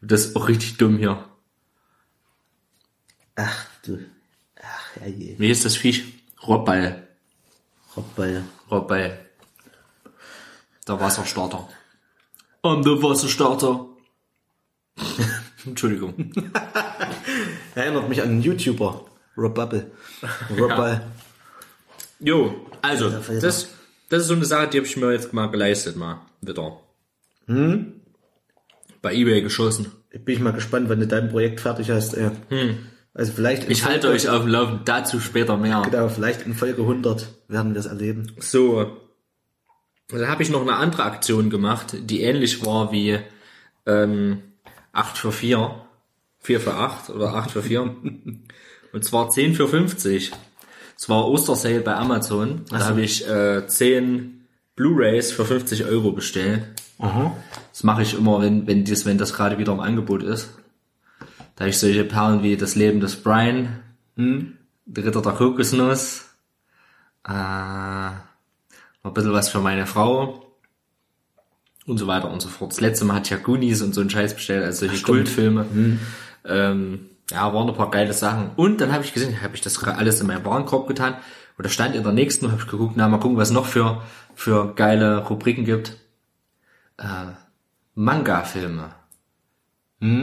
Das 0.00 0.26
ist 0.26 0.36
auch 0.36 0.48
richtig 0.48 0.76
dumm 0.76 0.98
hier. 0.98 1.24
Ach 3.36 3.66
du. 3.84 3.98
Ach, 4.60 4.96
ja 5.00 5.06
je. 5.06 5.38
Wie 5.38 5.50
ist 5.50 5.64
das 5.64 5.76
Viech? 5.76 6.04
Robball. 6.46 7.06
Robball. 7.96 8.42
Robball. 8.70 9.18
Der 10.88 11.00
Wasserstarter. 11.00 11.68
Und 12.72 12.86
der 12.86 13.02
Wasserstarter. 13.02 13.86
Entschuldigung. 15.66 16.14
Erinnert 17.74 18.08
mich 18.08 18.22
an 18.22 18.28
einen 18.30 18.42
YouTuber. 18.42 19.04
Robbubble. 19.36 19.90
Robball. 20.58 21.02
Jo, 22.20 22.66
also, 22.80 23.10
das, 23.10 23.68
das 24.08 24.22
ist 24.22 24.28
so 24.28 24.34
eine 24.34 24.46
Sache, 24.46 24.68
die 24.68 24.78
habe 24.78 24.86
ich 24.86 24.96
mir 24.96 25.12
jetzt 25.12 25.32
mal 25.32 25.50
geleistet, 25.50 25.96
mal 25.96 26.22
wieder. 26.40 26.80
Hm? 27.46 27.96
bei 29.06 29.14
Ebay 29.14 29.40
geschossen. 29.40 29.92
Bin 30.10 30.34
ich 30.34 30.40
mal 30.40 30.52
gespannt, 30.52 30.88
wenn 30.88 30.98
du 30.98 31.06
dein 31.06 31.28
Projekt 31.28 31.60
fertig 31.60 31.90
hast. 31.90 32.14
Ey. 32.14 32.30
Also 33.14 33.32
vielleicht 33.32 33.70
Ich 33.70 33.84
halte 33.84 34.08
euch 34.08 34.28
auf 34.28 34.42
dem 34.42 34.50
Laufen, 34.50 34.80
dazu 34.84 35.20
später 35.20 35.56
mehr. 35.56 35.82
Genau, 35.88 36.08
vielleicht 36.08 36.44
in 36.44 36.54
Folge 36.54 36.82
100 36.82 37.28
werden 37.46 37.72
wir 37.74 37.78
es 37.78 37.86
erleben. 37.86 38.32
So, 38.40 38.96
dann 40.08 40.28
habe 40.28 40.42
ich 40.42 40.50
noch 40.50 40.62
eine 40.62 40.76
andere 40.76 41.04
Aktion 41.04 41.50
gemacht, 41.50 41.96
die 41.98 42.22
ähnlich 42.22 42.64
war 42.64 42.92
wie 42.92 43.18
ähm, 43.86 44.42
8 44.92 45.18
für 45.18 45.32
4, 45.32 45.74
4 46.40 46.60
für 46.60 46.74
8 46.74 47.10
oder 47.10 47.34
8 47.34 47.50
für 47.50 47.62
4. 47.62 47.96
Und 48.92 49.04
zwar 49.04 49.30
10 49.30 49.54
für 49.54 49.68
50. 49.68 50.32
Es 50.96 51.08
war 51.08 51.28
Ostersale 51.28 51.80
bei 51.80 51.94
Amazon. 51.94 52.62
Da 52.70 52.80
habe 52.86 53.02
ich 53.02 53.28
äh, 53.28 53.66
10 53.66 54.46
Blu-Rays 54.76 55.32
für 55.32 55.44
50 55.44 55.84
Euro 55.84 56.12
bestellt. 56.12 56.62
Das 57.72 57.84
mache 57.84 58.02
ich 58.02 58.14
immer, 58.16 58.40
wenn, 58.40 58.66
wenn, 58.66 58.84
das, 58.84 59.04
wenn 59.04 59.18
das 59.18 59.34
gerade 59.34 59.58
wieder 59.58 59.72
im 59.72 59.80
Angebot 59.80 60.22
ist. 60.22 60.50
Da 61.56 61.62
habe 61.62 61.70
ich 61.70 61.78
solche 61.78 62.04
Perlen 62.04 62.42
wie 62.42 62.56
Das 62.56 62.74
Leben 62.74 63.00
des 63.00 63.16
Brian, 63.16 63.80
Der 64.16 65.04
Ritter 65.04 65.20
der 65.20 65.32
Kokosnuss, 65.32 66.24
äh, 67.26 68.10
ein 69.06 69.14
bisschen 69.14 69.32
was 69.32 69.48
für 69.48 69.60
meine 69.60 69.86
Frau 69.86 70.42
und 71.86 71.98
so 71.98 72.06
weiter 72.06 72.30
und 72.30 72.40
so 72.40 72.48
fort. 72.48 72.72
Das 72.72 72.80
letzte 72.80 73.04
Mal 73.04 73.14
hatte 73.14 73.24
ich 73.26 73.30
ja 73.30 73.44
Goonies 73.44 73.82
und 73.82 73.94
so 73.94 74.00
einen 74.00 74.10
Scheiß 74.10 74.34
bestellt, 74.34 74.64
also 74.64 74.86
solche 74.86 75.02
Kultfilme. 75.02 75.66
Ähm, 76.44 77.06
ja, 77.30 77.52
waren 77.52 77.68
ein 77.68 77.74
paar 77.74 77.90
geile 77.90 78.12
Sachen. 78.12 78.50
Und 78.56 78.80
dann 78.80 78.92
habe 78.92 79.04
ich 79.04 79.12
gesehen, 79.12 79.42
habe 79.42 79.54
ich 79.54 79.60
das 79.60 79.82
alles 79.82 80.20
in 80.20 80.26
meinen 80.26 80.44
Warenkorb 80.44 80.86
getan 80.86 81.16
und 81.58 81.64
da 81.64 81.70
stand 81.70 81.94
in 81.94 82.02
der 82.02 82.12
nächsten, 82.12 82.50
habe 82.52 82.60
ich 82.60 82.68
geguckt, 82.68 82.94
na 82.96 83.08
mal 83.08 83.18
gucken, 83.18 83.38
was 83.38 83.50
noch 83.50 83.66
für 83.66 84.02
für 84.36 84.74
geile 84.74 85.26
Rubriken 85.26 85.64
gibt. 85.64 85.96
Äh, 86.98 87.32
Manga-Filme. 87.94 88.90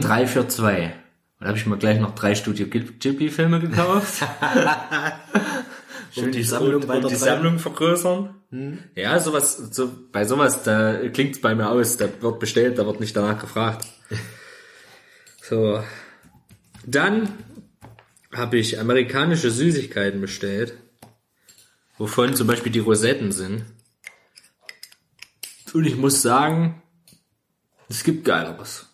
Drei 0.00 0.26
für 0.26 0.46
zwei. 0.46 0.94
Und 1.38 1.40
da 1.40 1.48
habe 1.48 1.58
ich 1.58 1.66
mir 1.66 1.76
gleich 1.76 1.98
noch 2.00 2.14
drei 2.14 2.36
Studio 2.36 2.68
Ghibli-Filme 2.68 3.58
gekauft. 3.58 4.22
Schön 6.14 6.30
die 6.30 6.44
Sammlung 6.44 6.82
und, 6.82 6.88
weiter 6.88 7.06
und 7.06 7.10
die 7.12 7.16
treiben. 7.16 7.42
Sammlung 7.42 7.58
vergrößern. 7.58 8.34
Ja, 8.94 9.18
sowas, 9.18 9.56
so, 9.72 9.90
bei 10.12 10.24
sowas, 10.24 10.62
da 10.62 11.08
klingt's 11.08 11.40
bei 11.40 11.54
mir 11.56 11.68
aus, 11.70 11.96
da 11.96 12.08
wird 12.20 12.38
bestellt, 12.38 12.78
da 12.78 12.86
wird 12.86 13.00
nicht 13.00 13.16
danach 13.16 13.40
gefragt. 13.40 13.86
So. 15.46 15.84
Dann 16.86 17.28
habe 18.32 18.56
ich 18.56 18.80
amerikanische 18.80 19.50
Süßigkeiten 19.50 20.18
bestellt, 20.22 20.72
wovon 21.98 22.34
zum 22.34 22.46
Beispiel 22.46 22.72
die 22.72 22.78
Rosetten 22.78 23.30
sind. 23.30 23.66
Und 25.74 25.84
ich 25.84 25.96
muss 25.96 26.22
sagen, 26.22 26.82
es 27.90 28.04
gibt 28.04 28.24
geileres. 28.24 28.86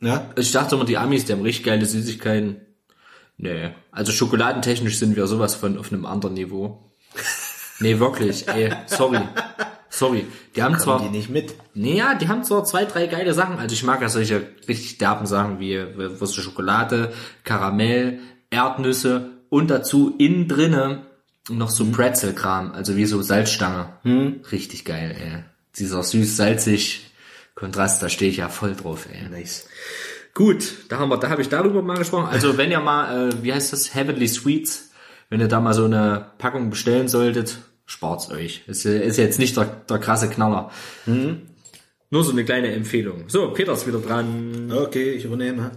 Ja, 0.00 0.30
Ich 0.36 0.52
dachte 0.52 0.74
immer, 0.74 0.84
die 0.84 0.98
Amis, 0.98 1.24
die 1.24 1.32
haben 1.32 1.40
richtig 1.40 1.64
geile 1.64 1.86
Süßigkeiten. 1.86 2.60
Nee. 3.36 3.70
Also 3.90 4.12
schokoladentechnisch 4.12 4.98
sind 4.98 5.16
wir 5.16 5.26
sowas 5.26 5.54
von 5.54 5.78
auf 5.78 5.92
einem 5.92 6.06
anderen 6.06 6.34
Niveau. 6.34 6.92
Nee, 7.80 7.98
wirklich, 7.98 8.48
ey, 8.48 8.72
sorry. 8.86 9.20
Sorry. 9.88 10.26
Die 10.56 10.62
haben 10.62 10.78
zwar, 10.78 11.02
die 11.02 11.08
nicht 11.08 11.30
mit. 11.30 11.54
nee, 11.74 11.96
ja, 11.96 12.14
die 12.14 12.28
haben 12.28 12.42
zwar 12.42 12.64
zwei, 12.64 12.84
drei 12.84 13.06
geile 13.06 13.32
Sachen. 13.32 13.58
Also 13.58 13.74
ich 13.74 13.84
mag 13.84 14.00
ja 14.00 14.08
solche 14.08 14.46
richtig 14.68 14.98
derben 14.98 15.26
Sachen 15.26 15.60
wie, 15.60 15.84
was 15.96 16.34
Schokolade, 16.34 17.12
Karamell, 17.44 18.18
Erdnüsse 18.50 19.30
und 19.50 19.70
dazu 19.70 20.14
innen 20.18 20.48
drinne 20.48 21.06
noch 21.48 21.70
so 21.70 21.84
Pretzelkram, 21.86 22.72
also 22.72 22.96
wie 22.96 23.06
so 23.06 23.22
Salzstange. 23.22 23.98
Richtig 24.50 24.84
geil, 24.84 25.16
ey. 25.20 25.44
Dieser 25.76 26.02
süß-salzig 26.02 27.10
Kontrast, 27.54 28.02
da 28.02 28.08
stehe 28.08 28.30
ich 28.30 28.38
ja 28.38 28.48
voll 28.48 28.74
drauf, 28.74 29.06
ey. 29.12 29.28
Nice. 29.28 29.68
Gut, 30.34 30.86
da 30.88 30.98
haben 30.98 31.10
wir, 31.10 31.16
da 31.16 31.30
habe 31.30 31.42
ich 31.42 31.48
darüber 31.48 31.80
mal 31.80 31.96
gesprochen. 31.96 32.26
Also 32.30 32.58
wenn 32.58 32.70
ihr 32.70 32.80
mal, 32.80 33.28
äh, 33.30 33.42
wie 33.42 33.52
heißt 33.52 33.72
das, 33.72 33.94
Heavenly 33.94 34.26
Sweets, 34.26 34.90
wenn 35.30 35.40
ihr 35.40 35.46
da 35.48 35.60
mal 35.60 35.74
so 35.74 35.84
eine 35.84 36.32
Packung 36.38 36.70
bestellen 36.70 37.06
solltet, 37.08 37.58
spart's 37.86 38.30
euch. 38.30 38.62
Ist, 38.66 38.84
ist 38.84 39.16
jetzt 39.16 39.38
nicht 39.38 39.56
der, 39.56 39.64
der 39.88 39.98
krasse 39.98 40.28
Knaller. 40.28 40.70
Nur 41.06 42.24
so 42.24 42.32
eine 42.32 42.44
kleine 42.44 42.72
Empfehlung. 42.72 43.24
So, 43.28 43.50
Peter 43.52 43.72
ist 43.72 43.86
wieder 43.86 44.00
dran. 44.00 44.72
Okay, 44.72 45.12
ich 45.12 45.24
übernehme. 45.24 45.70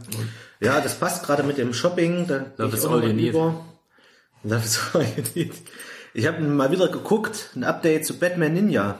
Ja, 0.59 0.81
das 0.81 0.95
passt 0.99 1.23
gerade 1.25 1.43
mit 1.43 1.57
dem 1.57 1.73
Shopping. 1.73 2.25
Da 2.27 2.45
Love 2.57 2.69
ich 2.69 2.73
is 2.73 2.85
auch 2.85 2.91
all 2.93 3.03
you 3.03 3.13
need. 3.13 3.29
über. 3.29 3.63
Love 4.43 4.63
is 4.65 4.79
all 4.93 5.03
you 5.03 5.23
need. 5.35 5.53
Ich 6.13 6.25
habe 6.25 6.41
mal 6.41 6.71
wieder 6.71 6.87
geguckt, 6.87 7.51
ein 7.55 7.63
Update 7.63 8.05
zu 8.05 8.17
Batman 8.17 8.53
Ninja. 8.53 8.99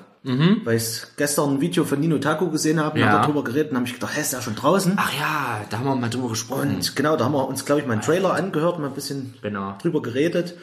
Weil 0.66 0.78
ich 0.78 1.02
gestern 1.16 1.56
ein 1.56 1.62
Video 1.62 1.86
von 1.86 2.00
Nino 2.00 2.18
Taku 2.18 2.50
gesehen 2.50 2.80
habe 2.80 2.96
und 2.96 3.00
Ja. 3.02 3.14
hab 3.14 3.22
darüber 3.24 3.44
geredet 3.44 3.72
und 3.72 3.78
habe 3.78 3.88
ich 3.88 3.94
gedacht, 3.94 4.16
hä, 4.16 4.22
ist 4.22 4.34
ja 4.34 4.42
schon 4.42 4.56
draußen. 4.56 4.94
Ach 4.98 5.14
ja, 5.18 5.62
da 5.70 5.78
haben 5.80 5.86
wir 5.86 5.96
mal 5.96 6.10
drüber 6.10 6.30
gesprochen. 6.30 6.76
Und 6.76 6.96
genau, 6.96 7.16
da 7.16 7.26
haben 7.26 7.34
wir 7.34 7.48
uns, 7.48 7.64
glaube 7.66 7.82
ich, 7.82 7.88
mal 7.88 7.94
einen 7.94 8.02
Trailer 8.02 8.34
angehört, 8.34 8.80
mal 8.80 8.88
ein 8.88 8.94
bisschen 8.94 9.36
Genau. 9.42 9.76
drüber 9.82 10.02
geredet. 10.02 10.56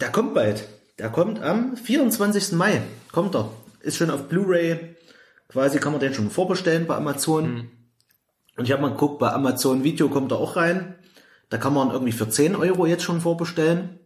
Der 0.00 0.10
kommt 0.10 0.34
bald. 0.34 0.64
Der 0.98 1.10
kommt 1.10 1.42
am 1.42 1.76
24. 1.76 2.52
Mai. 2.52 2.82
Kommt 3.12 3.34
er. 3.34 3.50
Ist 3.80 3.96
schon 3.96 4.10
auf 4.10 4.28
Blu-ray. 4.28 4.96
Quasi 5.48 5.78
kann 5.80 5.92
man 5.92 6.00
den 6.00 6.14
schon 6.14 6.30
vorbestellen 6.30 6.86
bei 6.86 6.96
Amazon. 6.96 7.68
Und 8.56 8.64
ich 8.64 8.72
habe 8.72 8.82
mal 8.82 8.90
geguckt, 8.92 9.18
bei 9.18 9.32
Amazon 9.32 9.84
Video 9.84 10.08
kommt 10.08 10.32
er 10.32 10.38
auch 10.38 10.56
rein. 10.56 10.94
Da 11.48 11.56
kann 11.58 11.74
man 11.74 11.90
irgendwie 11.90 12.12
für 12.12 12.28
10 12.28 12.54
Euro 12.54 12.86
jetzt 12.86 13.02
schon 13.02 13.20
vorbestellen. 13.20 13.98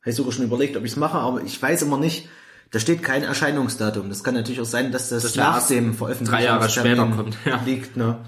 Habe 0.00 0.10
ich 0.10 0.16
sogar 0.16 0.32
schon 0.32 0.44
überlegt, 0.44 0.76
ob 0.76 0.84
ich 0.84 0.92
es 0.92 0.96
mache, 0.96 1.18
aber 1.18 1.42
ich 1.42 1.60
weiß 1.60 1.82
immer 1.82 1.98
nicht. 1.98 2.28
Da 2.70 2.78
steht 2.78 3.02
kein 3.02 3.22
Erscheinungsdatum. 3.22 4.08
Das 4.08 4.22
kann 4.22 4.34
natürlich 4.34 4.60
auch 4.60 4.66
sein, 4.66 4.92
dass 4.92 5.08
das, 5.08 5.22
Das 5.22 5.36
nach 5.36 5.66
dem 5.66 5.94
Veröffentlichungstermin 5.94 6.28
drei 6.28 6.44
Jahre 6.44 6.68
später 6.68 7.16
kommt, 7.16 7.36
ja. 7.44 7.62
liegt. 7.64 7.96
Ne? 7.96 8.18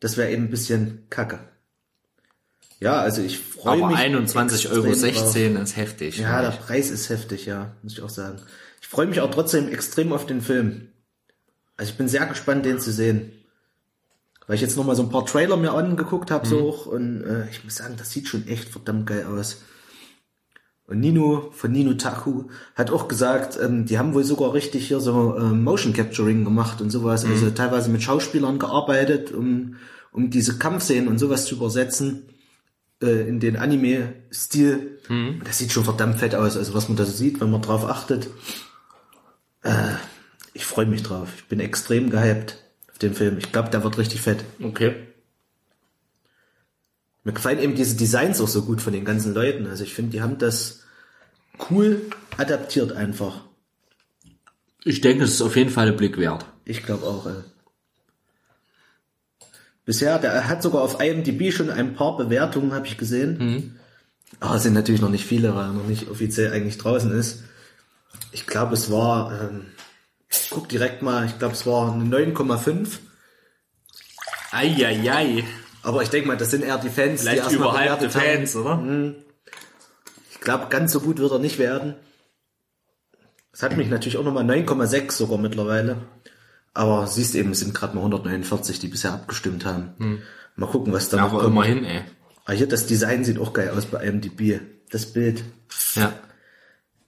Das 0.00 0.16
wäre 0.16 0.30
eben 0.30 0.44
ein 0.44 0.50
bisschen 0.50 1.06
kacke. 1.10 1.38
Ja, 2.80 3.00
also 3.00 3.22
ich 3.22 3.38
freue 3.38 3.84
Aber 3.84 3.92
mich. 3.92 3.98
21,16 3.98 4.72
Euro 4.72 4.86
extrem 4.88 5.54
drauf. 5.54 5.62
ist 5.62 5.76
heftig. 5.76 6.18
Ja, 6.18 6.42
der. 6.42 6.50
Preis 6.50 6.90
ist 6.90 7.08
heftig, 7.08 7.46
ja, 7.46 7.76
muss 7.82 7.92
ich 7.92 8.02
auch 8.02 8.10
sagen. 8.10 8.40
Ich 8.80 8.88
freue 8.88 9.06
mich 9.06 9.20
auch 9.20 9.30
trotzdem 9.30 9.68
extrem 9.68 10.12
auf 10.12 10.26
den 10.26 10.40
Film. 10.40 10.88
Also 11.76 11.92
ich 11.92 11.98
bin 11.98 12.08
sehr 12.08 12.26
gespannt, 12.26 12.66
den 12.66 12.80
zu 12.80 12.90
sehen. 12.90 13.30
Weil 14.48 14.56
ich 14.56 14.60
jetzt 14.62 14.76
noch 14.76 14.84
mal 14.84 14.96
so 14.96 15.04
ein 15.04 15.10
paar 15.10 15.24
Trailer 15.24 15.56
mir 15.56 15.72
angeguckt 15.72 16.32
habe, 16.32 16.46
so 16.46 16.68
auch, 16.68 16.86
und 16.86 17.22
äh, 17.22 17.48
ich 17.50 17.62
muss 17.62 17.76
sagen, 17.76 17.94
das 17.96 18.10
sieht 18.10 18.26
schon 18.26 18.48
echt 18.48 18.68
verdammt 18.68 19.06
geil 19.06 19.24
aus. 19.26 19.62
Und 20.86 21.00
Nino 21.00 21.50
von 21.52 21.72
Nino 21.72 21.94
Taku 21.94 22.44
hat 22.74 22.90
auch 22.90 23.08
gesagt, 23.08 23.58
ähm, 23.62 23.86
die 23.86 23.98
haben 23.98 24.14
wohl 24.14 24.24
sogar 24.24 24.52
richtig 24.52 24.88
hier 24.88 25.00
so 25.00 25.36
ähm, 25.38 25.62
Motion 25.62 25.92
Capturing 25.92 26.44
gemacht 26.44 26.80
und 26.80 26.90
sowas, 26.90 27.24
also 27.24 27.50
teilweise 27.50 27.88
mit 27.90 28.02
Schauspielern 28.02 28.58
gearbeitet, 28.58 29.32
um, 29.32 29.76
um 30.12 30.30
diese 30.30 30.58
Kampfszenen 30.58 31.08
und 31.08 31.18
sowas 31.18 31.46
zu 31.46 31.54
übersetzen 31.54 32.24
äh, 33.02 33.26
in 33.28 33.38
den 33.40 33.56
Anime-Stil. 33.56 34.98
Und 35.40 35.48
Das 35.48 35.58
sieht 35.58 35.72
schon 35.72 35.84
verdammt 35.84 36.16
fett 36.18 36.34
aus, 36.34 36.56
also 36.56 36.74
was 36.74 36.88
man 36.88 36.96
da 36.96 37.04
so 37.04 37.12
sieht, 37.12 37.40
wenn 37.40 37.50
man 37.50 37.62
drauf 37.62 37.86
achtet. 37.86 38.28
Äh, 39.62 39.92
ich 40.54 40.66
freue 40.66 40.86
mich 40.86 41.02
drauf. 41.02 41.28
Ich 41.36 41.44
bin 41.46 41.60
extrem 41.60 42.10
gehypt 42.10 42.58
auf 42.90 42.98
den 42.98 43.14
Film. 43.14 43.38
Ich 43.38 43.52
glaube, 43.52 43.70
der 43.70 43.84
wird 43.84 43.98
richtig 43.98 44.20
fett. 44.20 44.44
Okay. 44.62 44.94
Mir 47.24 47.32
gefallen 47.32 47.58
eben 47.58 47.74
diese 47.74 47.96
Designs 47.96 48.40
auch 48.40 48.48
so 48.48 48.62
gut 48.62 48.80
von 48.80 48.92
den 48.92 49.04
ganzen 49.04 49.32
Leuten. 49.32 49.66
Also 49.66 49.84
ich 49.84 49.94
finde, 49.94 50.10
die 50.10 50.22
haben 50.22 50.38
das 50.38 50.80
cool 51.70 52.02
adaptiert 52.36 52.92
einfach. 52.92 53.42
Ich 54.84 55.00
denke, 55.00 55.24
es 55.24 55.34
ist 55.34 55.42
auf 55.42 55.56
jeden 55.56 55.70
Fall 55.70 55.88
ein 55.88 55.96
Blick 55.96 56.18
wert. 56.18 56.46
Ich 56.64 56.82
glaube 56.82 57.06
auch. 57.06 57.26
Äh. 57.26 57.44
Bisher, 59.84 60.18
der 60.18 60.48
hat 60.48 60.62
sogar 60.62 60.82
auf 60.82 61.00
IMDb 61.00 61.52
schon 61.52 61.70
ein 61.70 61.94
paar 61.94 62.16
Bewertungen, 62.16 62.72
habe 62.72 62.86
ich 62.86 62.98
gesehen. 62.98 63.36
Aber 64.40 64.56
es 64.56 64.64
sind 64.64 64.74
natürlich 64.74 65.00
noch 65.00 65.08
nicht 65.08 65.26
viele, 65.26 65.54
weil 65.54 65.66
er 65.66 65.72
noch 65.72 65.86
nicht 65.86 66.08
offiziell 66.08 66.52
eigentlich 66.52 66.78
draußen 66.78 67.12
ist. 67.12 67.44
Ich 68.32 68.46
glaube, 68.46 68.74
es 68.74 68.90
war, 68.90 69.40
ähm, 69.40 69.66
ich 70.28 70.48
guck 70.50 70.68
direkt 70.68 71.02
mal, 71.02 71.26
ich 71.26 71.38
glaube, 71.38 71.54
es 71.54 71.66
war 71.66 71.92
eine 71.92 72.04
9,5. 72.04 72.98
Eieiei. 74.50 75.44
Aber 75.82 76.02
ich 76.02 76.10
denke 76.10 76.28
mal, 76.28 76.36
das 76.36 76.50
sind 76.50 76.62
eher 76.64 76.78
die 76.78 76.88
Fans, 76.88 77.20
die 77.20 77.26
Vielleicht 77.28 77.42
erstmal 77.44 77.70
überhypte 77.84 78.08
bewertet 78.08 78.14
haben. 78.14 78.36
Fans, 78.36 78.56
oder? 78.56 79.14
Ich 80.30 80.40
glaube, 80.40 80.66
ganz 80.68 80.92
so 80.92 81.00
gut 81.00 81.18
wird 81.18 81.32
er 81.32 81.38
nicht 81.38 81.58
werden. 81.58 81.94
Es 83.52 83.62
hat 83.62 83.76
mich 83.76 83.88
natürlich 83.88 84.16
auch 84.16 84.24
nochmal 84.24 84.44
9,6 84.44 85.12
sogar 85.12 85.38
mittlerweile. 85.38 85.98
Aber 86.74 87.06
siehst 87.06 87.34
eben, 87.34 87.50
es 87.50 87.60
sind 87.60 87.74
gerade 87.74 87.94
mal 87.94 88.00
149, 88.00 88.78
die 88.78 88.88
bisher 88.88 89.12
abgestimmt 89.12 89.64
haben. 89.66 90.22
Mal 90.56 90.66
gucken, 90.70 90.92
was 90.92 91.08
da 91.10 91.18
Ja, 91.18 91.24
noch 91.24 91.32
aber 91.32 91.42
kommt. 91.42 91.52
immerhin, 91.52 91.84
ey. 91.84 92.02
Ah, 92.44 92.52
hier, 92.52 92.66
das 92.68 92.86
Design 92.86 93.24
sieht 93.24 93.38
auch 93.38 93.52
geil 93.52 93.70
aus 93.76 93.86
bei 93.86 94.04
IMDb. 94.04 94.60
Das 94.90 95.06
Bild. 95.06 95.44
Ja. 95.94 96.12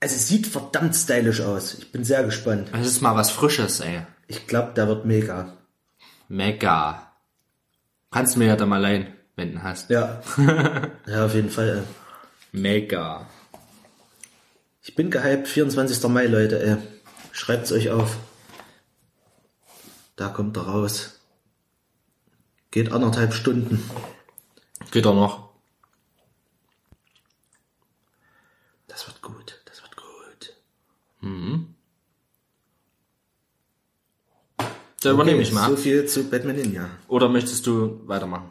Also 0.00 0.16
es 0.16 0.28
sieht 0.28 0.46
verdammt 0.46 0.94
stylisch 0.94 1.40
aus. 1.40 1.74
Ich 1.74 1.90
bin 1.92 2.04
sehr 2.04 2.24
gespannt. 2.24 2.68
Das 2.72 2.86
ist 2.86 3.00
mal 3.00 3.16
was 3.16 3.30
Frisches, 3.30 3.80
ey. 3.80 4.02
Ich 4.26 4.46
glaube, 4.46 4.72
der 4.76 4.86
wird 4.86 5.06
mega. 5.06 5.56
Mega. 6.28 7.03
Kannst 8.14 8.36
du 8.36 8.38
mir 8.38 8.46
ja 8.46 8.54
da 8.54 8.64
mal 8.64 8.80
leihen, 8.80 9.08
wenn 9.34 9.54
du 9.54 9.62
hast. 9.64 9.90
Ja. 9.90 10.22
ja, 11.08 11.26
auf 11.26 11.34
jeden 11.34 11.50
Fall. 11.50 11.78
Ey. 11.78 12.60
Mega. 12.60 13.26
Ich 14.82 14.94
bin 14.94 15.10
gehypt. 15.10 15.48
24. 15.48 16.00
Mai, 16.08 16.26
Leute. 16.26 16.62
Ey. 16.64 16.76
Schreibt's 17.32 17.72
euch 17.72 17.90
auf. 17.90 18.16
Da 20.14 20.28
kommt 20.28 20.56
er 20.56 20.62
raus. 20.62 21.18
Geht 22.70 22.92
anderthalb 22.92 23.34
Stunden. 23.34 23.82
Geht 24.92 25.08
auch 25.08 25.16
noch. 25.16 25.50
Das 28.86 29.08
wird 29.08 29.22
gut, 29.22 29.60
das 29.64 29.82
wird 29.82 29.96
gut. 29.96 30.54
Da 35.04 35.12
übernehme 35.12 35.38
Okay, 35.38 35.48
ich 35.48 35.52
mal. 35.52 35.68
So 35.68 35.76
viel 35.76 36.06
zu 36.06 36.24
Batman 36.24 36.56
Ninja. 36.56 36.88
Oder 37.08 37.28
möchtest 37.28 37.66
du 37.66 38.00
weitermachen? 38.06 38.50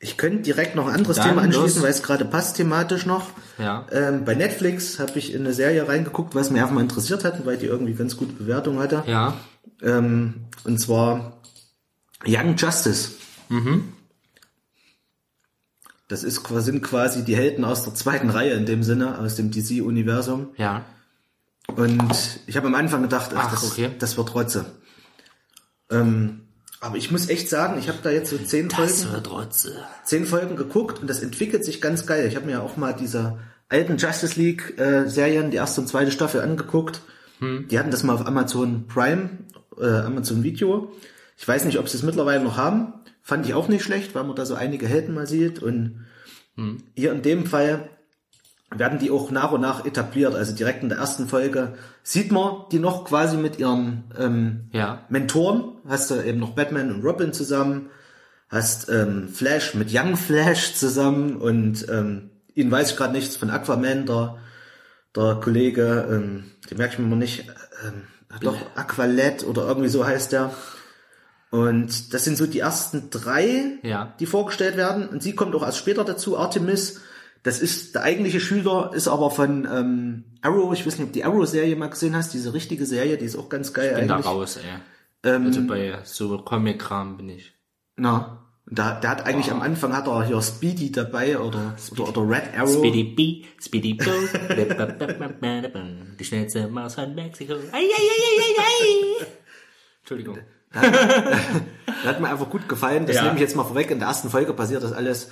Ich 0.00 0.16
könnte 0.16 0.42
direkt 0.42 0.76
noch 0.76 0.86
ein 0.86 0.94
anderes 0.94 1.16
Dann 1.16 1.30
Thema 1.30 1.42
anschließen, 1.42 1.82
weil 1.82 1.90
es 1.90 2.02
gerade 2.02 2.24
passt 2.24 2.56
thematisch 2.56 3.04
noch. 3.04 3.30
Ja. 3.58 3.86
Ähm, 3.90 4.24
bei 4.24 4.34
Netflix 4.34 5.00
habe 5.00 5.18
ich 5.18 5.34
in 5.34 5.40
eine 5.40 5.52
Serie 5.52 5.88
reingeguckt, 5.88 6.34
was 6.34 6.50
mich 6.50 6.60
einfach 6.60 6.74
mal 6.74 6.82
interessiert 6.82 7.24
hat, 7.24 7.44
weil 7.46 7.56
die 7.56 7.66
irgendwie 7.66 7.94
ganz 7.94 8.16
gute 8.16 8.32
Bewertung 8.32 8.78
hatte. 8.78 9.02
Ja. 9.06 9.34
Ähm, 9.82 10.46
und 10.64 10.78
zwar 10.78 11.40
Young 12.24 12.54
Justice. 12.56 13.12
Das 16.06 16.22
ist, 16.22 16.46
sind 16.46 16.82
quasi 16.82 17.24
die 17.24 17.36
Helden 17.36 17.64
aus 17.64 17.84
der 17.84 17.94
zweiten 17.94 18.30
Reihe 18.30 18.52
in 18.52 18.66
dem 18.66 18.82
Sinne, 18.82 19.18
aus 19.18 19.34
dem 19.34 19.50
DC-Universum. 19.50 20.48
Ja. 20.56 20.84
Und 21.74 22.40
ich 22.46 22.56
habe 22.56 22.66
am 22.68 22.74
Anfang 22.74 23.02
gedacht, 23.02 23.32
ach, 23.34 23.46
Ach, 23.46 23.50
das, 23.50 23.72
okay. 23.72 23.90
das 23.98 24.16
wird 24.16 24.34
Rotze. 24.34 24.64
Ähm, 25.90 26.40
aber 26.80 26.96
ich 26.96 27.10
muss 27.10 27.28
echt 27.28 27.48
sagen, 27.48 27.78
ich 27.78 27.88
habe 27.88 27.98
da 28.02 28.10
jetzt 28.10 28.30
so 28.30 28.38
zehn 28.38 28.70
Folgen, 28.70 29.12
wird 29.12 29.30
Rotze. 29.30 29.72
zehn 30.04 30.24
Folgen 30.26 30.56
geguckt 30.56 31.00
und 31.00 31.08
das 31.08 31.20
entwickelt 31.20 31.64
sich 31.64 31.80
ganz 31.80 32.06
geil. 32.06 32.26
Ich 32.28 32.36
habe 32.36 32.46
mir 32.46 32.62
auch 32.62 32.76
mal 32.76 32.92
diese 32.92 33.38
alten 33.68 33.96
Justice 33.96 34.38
League 34.38 34.78
äh, 34.78 35.08
Serien, 35.08 35.50
die 35.50 35.56
erste 35.56 35.80
und 35.80 35.88
zweite 35.88 36.12
Staffel 36.12 36.40
angeguckt. 36.40 37.02
Die 37.40 37.78
hatten 37.78 37.92
das 37.92 38.02
mal 38.02 38.14
auf 38.14 38.26
Amazon 38.26 38.88
Prime, 38.88 39.30
äh, 39.80 39.86
Amazon 39.86 40.42
Video. 40.42 40.92
Ich 41.36 41.46
weiß 41.46 41.66
nicht, 41.66 41.78
ob 41.78 41.88
sie 41.88 41.96
es 41.96 42.02
mittlerweile 42.02 42.42
noch 42.42 42.56
haben. 42.56 42.94
Fand 43.22 43.46
ich 43.46 43.54
auch 43.54 43.68
nicht 43.68 43.84
schlecht, 43.84 44.16
weil 44.16 44.24
man 44.24 44.34
da 44.34 44.44
so 44.44 44.56
einige 44.56 44.88
Helden 44.88 45.14
mal 45.14 45.28
sieht. 45.28 45.62
Und 45.62 46.04
hier 46.96 47.12
in 47.12 47.22
dem 47.22 47.46
Fall 47.46 47.88
werden 48.74 48.98
die 48.98 49.10
auch 49.10 49.30
nach 49.30 49.52
und 49.52 49.60
nach 49.62 49.84
etabliert. 49.86 50.34
Also 50.34 50.54
direkt 50.54 50.82
in 50.82 50.88
der 50.90 50.98
ersten 50.98 51.26
Folge 51.26 51.74
sieht 52.02 52.30
man 52.32 52.64
die 52.70 52.78
noch 52.78 53.04
quasi 53.04 53.36
mit 53.36 53.58
ihren 53.58 54.04
ähm, 54.18 54.68
Ja. 54.72 55.04
Mentoren. 55.08 55.72
Hast 55.88 56.10
du 56.10 56.22
eben 56.22 56.38
noch 56.38 56.50
Batman 56.50 56.92
und 56.92 57.02
Robin 57.04 57.32
zusammen, 57.32 57.88
hast 58.48 58.88
ähm, 58.90 59.28
Flash 59.28 59.74
mit 59.74 59.88
Young 59.92 60.16
Flash 60.16 60.74
zusammen 60.74 61.36
und 61.36 61.86
ähm, 61.88 62.30
ihn 62.54 62.70
weiß 62.70 62.90
ich 62.92 62.96
gerade 62.96 63.12
nichts 63.14 63.36
von 63.36 63.50
Aquaman, 63.50 64.04
der, 64.06 64.36
der 65.16 65.36
Kollege, 65.42 66.06
ähm, 66.10 66.44
den 66.70 66.76
merke 66.78 66.94
ich 66.94 66.98
mir 66.98 67.06
mal 67.06 67.16
nicht, 67.16 67.46
ähm, 67.86 68.02
doch 68.42 68.56
Aqualet 68.76 69.44
oder 69.44 69.66
irgendwie 69.66 69.88
so 69.88 70.06
heißt 70.06 70.32
der. 70.32 70.50
Und 71.50 72.12
das 72.12 72.24
sind 72.24 72.36
so 72.36 72.46
die 72.46 72.58
ersten 72.58 73.08
drei, 73.10 73.78
Ja. 73.82 74.12
die 74.20 74.26
vorgestellt 74.26 74.76
werden. 74.76 75.08
Und 75.08 75.22
sie 75.22 75.34
kommt 75.34 75.54
auch 75.54 75.62
erst 75.62 75.78
später 75.78 76.04
dazu, 76.04 76.36
Artemis. 76.38 77.00
Das 77.48 77.60
ist 77.60 77.94
der 77.94 78.02
eigentliche 78.02 78.40
Schüler, 78.40 78.90
ist 78.92 79.08
aber 79.08 79.30
von 79.30 79.64
ähm, 79.64 80.24
Arrow. 80.42 80.70
Ich 80.74 80.86
weiß 80.86 80.98
nicht, 80.98 81.06
ob 81.06 81.12
du 81.14 81.18
die 81.18 81.24
Arrow-Serie 81.24 81.76
mal 81.76 81.88
gesehen 81.88 82.14
hast, 82.14 82.34
diese 82.34 82.52
richtige 82.52 82.84
Serie, 82.84 83.16
die 83.16 83.24
ist 83.24 83.36
auch 83.36 83.48
ganz 83.48 83.72
geil 83.72 83.94
Bin 83.94 84.06
da 84.06 84.16
eigentlich. 84.16 84.26
raus, 84.26 84.58
ey. 84.58 85.32
also 85.32 85.66
bei 85.66 85.98
so 86.04 86.36
Comic-Kram 86.36 87.16
bin 87.16 87.30
ich. 87.30 87.54
Na, 87.96 88.44
da, 88.66 89.00
der 89.00 89.08
hat 89.08 89.24
eigentlich 89.24 89.50
am 89.50 89.62
Anfang 89.62 89.96
hat 89.96 90.06
er 90.08 90.26
hier 90.26 90.42
Speedy 90.42 90.92
dabei 90.92 91.38
oder, 91.38 91.74
oder, 91.92 92.08
oder 92.10 92.28
Red 92.28 92.54
Arrow. 92.54 92.70
Speedy 92.70 93.04
B, 93.04 93.44
Speedy 93.58 93.94
Bo. 93.94 94.10
Die 96.20 96.24
schnellste 96.24 96.68
Maus 96.68 96.96
von 96.96 97.14
Mexiko. 97.14 97.54
Ei, 97.54 97.78
ei, 97.78 97.80
ei, 97.80 98.60
ei. 99.22 99.26
Entschuldigung. 100.00 100.36
Der 100.74 102.04
hat 102.04 102.20
mir 102.20 102.28
einfach 102.28 102.50
gut 102.50 102.68
gefallen. 102.68 103.06
Das 103.06 103.16
Ja. 103.16 103.22
nehme 103.22 103.36
ich 103.36 103.40
jetzt 103.40 103.56
mal 103.56 103.64
vorweg. 103.64 103.90
In 103.90 104.00
der 104.00 104.08
ersten 104.08 104.28
Folge 104.28 104.52
passiert 104.52 104.82
das 104.82 104.92
alles. 104.92 105.30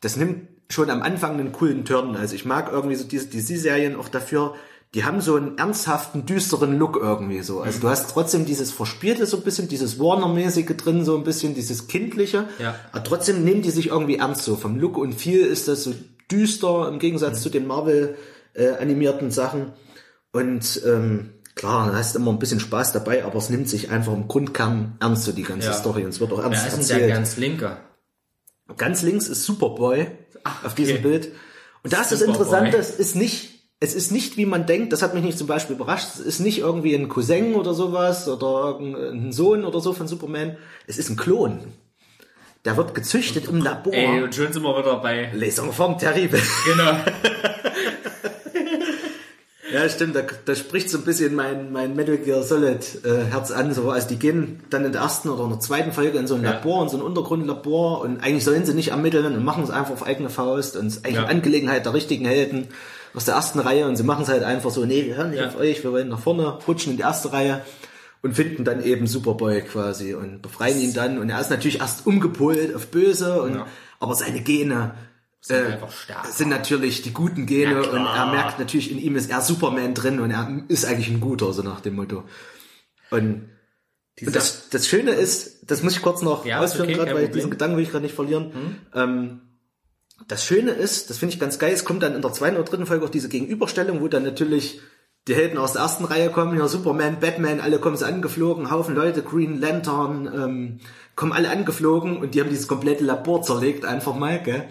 Das 0.00 0.16
nimmt 0.16 0.48
schon 0.70 0.90
am 0.90 1.02
Anfang 1.02 1.32
einen 1.34 1.52
coolen 1.52 1.84
Turn. 1.84 2.14
Also 2.16 2.34
ich 2.34 2.44
mag 2.44 2.70
irgendwie 2.70 2.96
so 2.96 3.04
diese 3.04 3.26
DC-Serien 3.26 3.96
auch 3.96 4.08
dafür. 4.08 4.54
Die 4.94 5.04
haben 5.04 5.20
so 5.20 5.34
einen 5.36 5.58
ernsthaften, 5.58 6.24
düsteren 6.24 6.78
Look 6.78 6.96
irgendwie 6.96 7.40
so. 7.42 7.60
Also 7.60 7.78
du 7.80 7.88
hast 7.88 8.10
trotzdem 8.10 8.46
dieses 8.46 8.70
Verspielte 8.70 9.26
so 9.26 9.36
ein 9.36 9.42
bisschen, 9.42 9.68
dieses 9.68 9.98
Warner-mäßige 9.98 10.76
drin 10.76 11.04
so 11.04 11.16
ein 11.16 11.24
bisschen, 11.24 11.54
dieses 11.54 11.88
Kindliche. 11.88 12.44
Ja. 12.58 12.74
Aber 12.92 13.04
trotzdem 13.04 13.44
nehmen 13.44 13.60
die 13.62 13.70
sich 13.70 13.88
irgendwie 13.88 14.16
ernst 14.16 14.44
so. 14.44 14.56
Vom 14.56 14.78
Look 14.78 14.96
und 14.96 15.12
Feel 15.14 15.44
ist 15.44 15.68
das 15.68 15.84
so 15.84 15.94
düster 16.30 16.88
im 16.88 16.98
Gegensatz 16.98 17.42
zu 17.42 17.50
den 17.50 17.66
Marvel 17.66 18.16
äh, 18.54 18.76
animierten 18.76 19.30
Sachen. 19.30 19.72
Und 20.32 20.80
ähm, 20.86 21.30
klar, 21.54 21.90
da 21.90 21.96
hast 21.98 22.14
du 22.14 22.18
immer 22.20 22.32
ein 22.32 22.38
bisschen 22.38 22.60
Spaß 22.60 22.92
dabei, 22.92 23.24
aber 23.24 23.36
es 23.36 23.50
nimmt 23.50 23.68
sich 23.68 23.90
einfach 23.90 24.12
im 24.14 24.28
Grundkern 24.28 24.96
ernst 25.00 25.24
so 25.24 25.32
die 25.32 25.42
ganze 25.42 25.68
Ja. 25.68 25.72
Story 25.74 26.04
und 26.04 26.10
es 26.10 26.20
wird 26.20 26.32
auch 26.32 26.42
ernst 26.42 26.62
Wer 26.64 26.72
ist 26.72 26.78
erzählt. 26.78 27.00
der 27.02 27.08
ganz 27.08 27.36
linke? 27.36 27.76
Ganz 28.76 29.02
links 29.02 29.28
ist 29.28 29.44
Superboy 29.44 30.06
auf 30.64 30.74
diesem 30.74 31.02
Bild. 31.02 31.32
Und 31.82 31.92
da 31.92 32.02
ist 32.02 32.12
das. 32.12 32.22
Interessante, 32.22 32.76
es 32.76 32.90
ist 32.90 33.16
nicht, 33.16 33.60
es 33.80 33.94
ist 33.94 34.12
nicht, 34.12 34.36
wie 34.36 34.46
man 34.46 34.66
denkt, 34.66 34.92
das 34.92 35.02
hat 35.02 35.14
mich 35.14 35.22
nicht 35.22 35.38
zum 35.38 35.46
Beispiel 35.46 35.76
überrascht, 35.76 36.08
es 36.14 36.20
ist 36.20 36.40
nicht 36.40 36.58
irgendwie 36.58 36.94
ein 36.94 37.08
Cousin 37.08 37.54
oder 37.54 37.74
sowas 37.74 38.28
oder 38.28 38.78
irgendein 38.78 39.32
Sohn 39.32 39.64
oder 39.64 39.80
so 39.80 39.92
von 39.92 40.08
Superman. 40.08 40.56
Es 40.86 40.98
ist 40.98 41.08
ein 41.08 41.16
Klon. 41.16 41.72
Der 42.64 42.76
wird 42.76 42.94
gezüchtet 42.94 43.46
im 43.46 43.62
Labor. 43.62 43.94
Ey, 43.94 44.22
und 44.22 44.34
schon 44.34 44.52
sind 44.52 44.62
wir 44.62 44.78
wieder 44.78 44.96
bei. 45.00 45.30
Lesung 45.32 45.72
vom 45.72 45.96
Terrible. 45.96 46.42
Genau. 46.66 46.92
Ja, 49.72 49.88
stimmt, 49.88 50.16
da, 50.16 50.22
da 50.44 50.54
spricht 50.54 50.88
so 50.88 50.98
ein 50.98 51.04
bisschen 51.04 51.34
mein, 51.34 51.72
mein 51.72 51.94
Metal 51.94 52.16
Gear 52.16 52.42
Solid 52.42 53.04
äh, 53.04 53.24
Herz 53.30 53.50
an. 53.50 53.74
So. 53.74 53.90
Also 53.90 54.08
die 54.08 54.16
gehen 54.18 54.60
dann 54.70 54.84
in 54.84 54.92
der 54.92 55.02
ersten 55.02 55.28
oder 55.28 55.44
in 55.44 55.50
der 55.50 55.60
zweiten 55.60 55.92
Folge 55.92 56.18
in 56.18 56.26
so 56.26 56.36
ein 56.36 56.42
Ja. 56.42 56.52
Labor, 56.52 56.82
in 56.84 56.88
so 56.88 56.96
ein 56.96 57.02
Untergrundlabor 57.02 58.00
und 58.00 58.22
eigentlich 58.22 58.44
sollen 58.44 58.64
sie 58.64 58.72
nicht 58.74 58.88
ermitteln 58.88 59.26
und 59.34 59.44
machen 59.44 59.64
es 59.64 59.70
einfach 59.70 59.92
auf 59.92 60.06
eigene 60.06 60.30
Faust 60.30 60.76
und 60.76 60.86
es 60.86 60.96
ist 60.96 61.04
eigentlich 61.04 61.16
Ja. 61.16 61.22
eine 61.24 61.30
Angelegenheit 61.30 61.84
der 61.84 61.92
richtigen 61.94 62.24
Helden 62.24 62.68
aus 63.14 63.24
der 63.26 63.34
ersten 63.34 63.58
Reihe 63.58 63.86
und 63.86 63.96
sie 63.96 64.02
machen 64.04 64.22
es 64.22 64.28
halt 64.28 64.42
einfach 64.42 64.70
so, 64.70 64.84
nee, 64.86 65.04
wir 65.04 65.16
hören 65.16 65.30
nicht 65.30 65.40
Ja. 65.40 65.48
auf 65.48 65.58
euch, 65.58 65.82
wir 65.84 65.92
wollen 65.92 66.08
nach 66.08 66.20
vorne 66.20 66.46
rutschen 66.66 66.92
in 66.92 66.96
die 66.96 67.02
erste 67.02 67.32
Reihe 67.32 67.60
und 68.22 68.34
finden 68.34 68.64
dann 68.64 68.82
eben 68.82 69.06
Superboy 69.06 69.62
quasi 69.62 70.14
und 70.14 70.40
befreien 70.42 70.80
ihn 70.80 70.94
dann 70.94 71.18
und 71.18 71.28
er 71.30 71.40
ist 71.40 71.50
natürlich 71.50 71.80
erst 71.80 72.06
umgepolt 72.06 72.74
auf 72.74 72.86
böse 72.88 73.42
und 73.42 73.54
Ja. 73.56 73.66
aber 74.00 74.14
seine 74.14 74.40
Gene 74.40 74.92
Sind 75.40 75.56
äh, 75.56 75.72
einfach 75.72 75.92
stark. 75.92 76.26
sind 76.26 76.48
natürlich 76.48 77.02
die 77.02 77.12
guten 77.12 77.46
Gene 77.46 77.82
Ja, 77.82 77.90
und 77.90 78.06
er 78.06 78.26
merkt 78.26 78.58
natürlich, 78.58 78.90
in 78.90 78.98
ihm 78.98 79.16
ist 79.16 79.30
er 79.30 79.40
Superman 79.40 79.94
drin 79.94 80.20
und 80.20 80.30
er 80.30 80.62
ist 80.68 80.84
eigentlich 80.84 81.08
ein 81.08 81.20
Guter, 81.20 81.52
so 81.52 81.62
nach 81.62 81.80
dem 81.80 81.94
Motto. 81.94 82.24
Und, 83.10 83.48
und 84.20 84.36
das, 84.36 84.68
das 84.68 84.88
Schöne 84.88 85.12
ist, 85.12 85.70
das 85.70 85.82
muss 85.82 85.94
ich 85.94 86.02
kurz 86.02 86.22
noch 86.22 86.44
Ja, 86.44 86.60
ausführen, 86.60 86.88
okay, 86.88 86.98
gerade 86.98 87.14
weil 87.14 87.28
diesen 87.28 87.50
Gedanken 87.50 87.76
will 87.76 87.84
ich 87.84 87.90
gerade 87.90 88.04
nicht 88.04 88.16
verlieren. 88.16 88.80
Ähm, 88.94 89.42
das 90.26 90.44
Schöne 90.44 90.72
ist, 90.72 91.10
das 91.10 91.18
finde 91.18 91.34
ich 91.34 91.40
ganz 91.40 91.60
geil, 91.60 91.72
es 91.72 91.84
kommt 91.84 92.02
dann 92.02 92.16
in 92.16 92.22
der 92.22 92.32
zweiten 92.32 92.56
oder 92.56 92.64
dritten 92.64 92.86
Folge 92.86 93.04
auch 93.04 93.10
diese 93.10 93.28
Gegenüberstellung, 93.28 94.00
wo 94.00 94.08
dann 94.08 94.24
natürlich 94.24 94.80
die 95.28 95.34
Helden 95.34 95.58
aus 95.58 95.74
der 95.74 95.82
ersten 95.82 96.04
Reihe 96.04 96.30
kommen, 96.30 96.54
hier 96.54 96.68
Superman, 96.68 97.20
Batman, 97.20 97.60
alle 97.60 97.78
kommen 97.78 97.96
so 97.96 98.06
angeflogen, 98.06 98.70
Haufen 98.70 98.94
Leute, 98.94 99.22
Green 99.22 99.60
Lantern, 99.60 100.26
ähm, 100.34 100.80
kommen 101.14 101.32
alle 101.32 101.50
angeflogen 101.50 102.16
und 102.16 102.34
die 102.34 102.40
haben 102.40 102.48
dieses 102.48 102.66
komplette 102.66 103.04
Labor 103.04 103.42
zerlegt, 103.42 103.84
einfach 103.84 104.16
mal, 104.16 104.42
gell? 104.42 104.64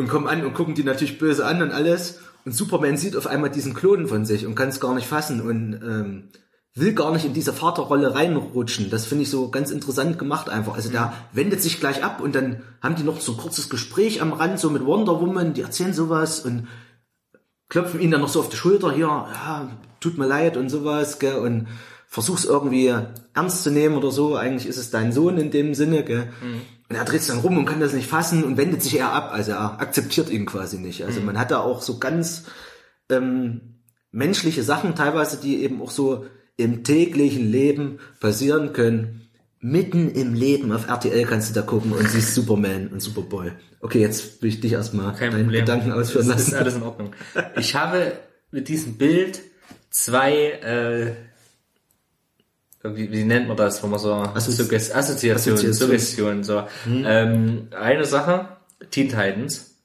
Und 0.00 0.08
kommen 0.08 0.26
an 0.26 0.44
und 0.44 0.54
gucken 0.54 0.74
die 0.74 0.84
natürlich 0.84 1.18
böse 1.18 1.46
an 1.46 1.62
und 1.62 1.70
alles. 1.70 2.20
Und 2.44 2.52
Superman 2.52 2.96
sieht 2.96 3.16
auf 3.16 3.26
einmal 3.26 3.50
diesen 3.50 3.74
Klon 3.74 4.08
von 4.08 4.24
sich 4.24 4.46
und 4.46 4.54
kann 4.54 4.70
es 4.70 4.80
gar 4.80 4.94
nicht 4.94 5.06
fassen 5.06 5.40
und 5.40 5.74
ähm, 5.74 6.28
will 6.74 6.94
gar 6.94 7.12
nicht 7.12 7.24
in 7.24 7.34
diese 7.34 7.52
Vaterrolle 7.52 8.14
reinrutschen. 8.14 8.90
Das 8.90 9.06
finde 9.06 9.24
ich 9.24 9.30
so 9.30 9.50
ganz 9.50 9.70
interessant 9.70 10.18
gemacht 10.18 10.48
einfach. 10.48 10.74
Also 10.74 10.90
der 10.90 11.12
wendet 11.32 11.60
sich 11.60 11.80
gleich 11.80 12.02
ab 12.02 12.20
und 12.20 12.34
dann 12.34 12.62
haben 12.80 12.96
die 12.96 13.02
noch 13.02 13.20
so 13.20 13.32
ein 13.32 13.38
kurzes 13.38 13.68
Gespräch 13.68 14.22
am 14.22 14.32
Rand, 14.32 14.58
so 14.58 14.70
mit 14.70 14.84
Wonder 14.84 15.20
Woman, 15.20 15.52
die 15.52 15.62
erzählen 15.62 15.92
sowas 15.92 16.40
und 16.40 16.68
klopfen 17.68 18.00
ihn 18.00 18.10
dann 18.10 18.20
noch 18.20 18.28
so 18.28 18.40
auf 18.40 18.48
die 18.48 18.56
Schulter, 18.56 18.92
hier, 18.92 19.06
ja, 19.06 19.70
tut 20.00 20.16
mir 20.16 20.26
leid 20.26 20.56
und 20.56 20.70
sowas, 20.70 21.18
gell, 21.18 21.36
und 21.36 21.68
versuch's 22.08 22.44
irgendwie 22.44 22.92
ernst 23.34 23.62
zu 23.62 23.70
nehmen 23.70 23.96
oder 23.96 24.10
so. 24.10 24.34
Eigentlich 24.34 24.66
ist 24.66 24.78
es 24.78 24.90
dein 24.90 25.12
Sohn 25.12 25.38
in 25.38 25.50
dem 25.50 25.74
Sinne, 25.74 26.04
gell. 26.04 26.32
Und 26.90 26.96
er 26.96 27.04
dreht 27.04 27.22
sich 27.22 27.30
dann 27.30 27.38
rum 27.38 27.56
und 27.56 27.66
kann 27.66 27.78
das 27.78 27.92
nicht 27.92 28.08
fassen 28.08 28.42
und 28.42 28.56
wendet 28.56 28.82
sich 28.82 28.96
eher 28.96 29.12
ab. 29.12 29.30
Also 29.32 29.52
er 29.52 29.80
akzeptiert 29.80 30.28
ihn 30.28 30.44
quasi 30.44 30.76
nicht. 30.76 31.04
Also 31.04 31.20
man 31.20 31.38
hat 31.38 31.52
da 31.52 31.60
auch 31.60 31.82
so 31.82 31.98
ganz 31.98 32.46
ähm, 33.08 33.76
menschliche 34.10 34.64
Sachen 34.64 34.96
teilweise, 34.96 35.40
die 35.40 35.62
eben 35.62 35.80
auch 35.80 35.92
so 35.92 36.26
im 36.56 36.82
täglichen 36.82 37.48
Leben 37.48 38.00
passieren 38.18 38.72
können. 38.72 39.28
Mitten 39.60 40.10
im 40.10 40.34
Leben 40.34 40.72
auf 40.72 40.88
RTL 40.88 41.26
kannst 41.26 41.50
du 41.50 41.54
da 41.54 41.62
gucken 41.62 41.92
und 41.92 42.08
siehst 42.08 42.34
Superman 42.34 42.88
und 42.88 43.00
Superboy. 43.00 43.52
Okay, 43.80 44.00
jetzt 44.00 44.42
will 44.42 44.48
ich 44.48 44.60
dich 44.60 44.72
erstmal 44.72 45.14
Kein 45.14 45.30
deinen 45.30 45.44
Problem. 45.44 45.64
Gedanken 45.64 45.92
ausführen 45.92 46.26
das 46.26 46.38
lassen. 46.38 46.50
ist 46.54 46.58
alles 46.58 46.74
in 46.74 46.82
Ordnung. 46.82 47.14
Ich 47.56 47.76
habe 47.76 48.14
mit 48.50 48.66
diesem 48.66 48.98
Bild 48.98 49.42
zwei, 49.90 50.34
äh, 50.34 51.12
wie, 52.82 53.10
wie 53.12 53.24
nennt 53.24 53.48
man 53.48 53.56
das, 53.56 53.82
wenn 53.82 53.90
man 53.90 53.98
so 53.98 54.12
Assozi- 54.14 54.62
Sugges 54.62 54.94
Assoziation, 54.94 55.54
Assoziation. 55.54 55.72
Suggestion, 55.88 56.44
so. 56.44 56.64
Ähm, 56.86 57.68
eine 57.78 58.04
Sache, 58.04 58.48
Teen 58.90 59.08
Titans, 59.08 59.76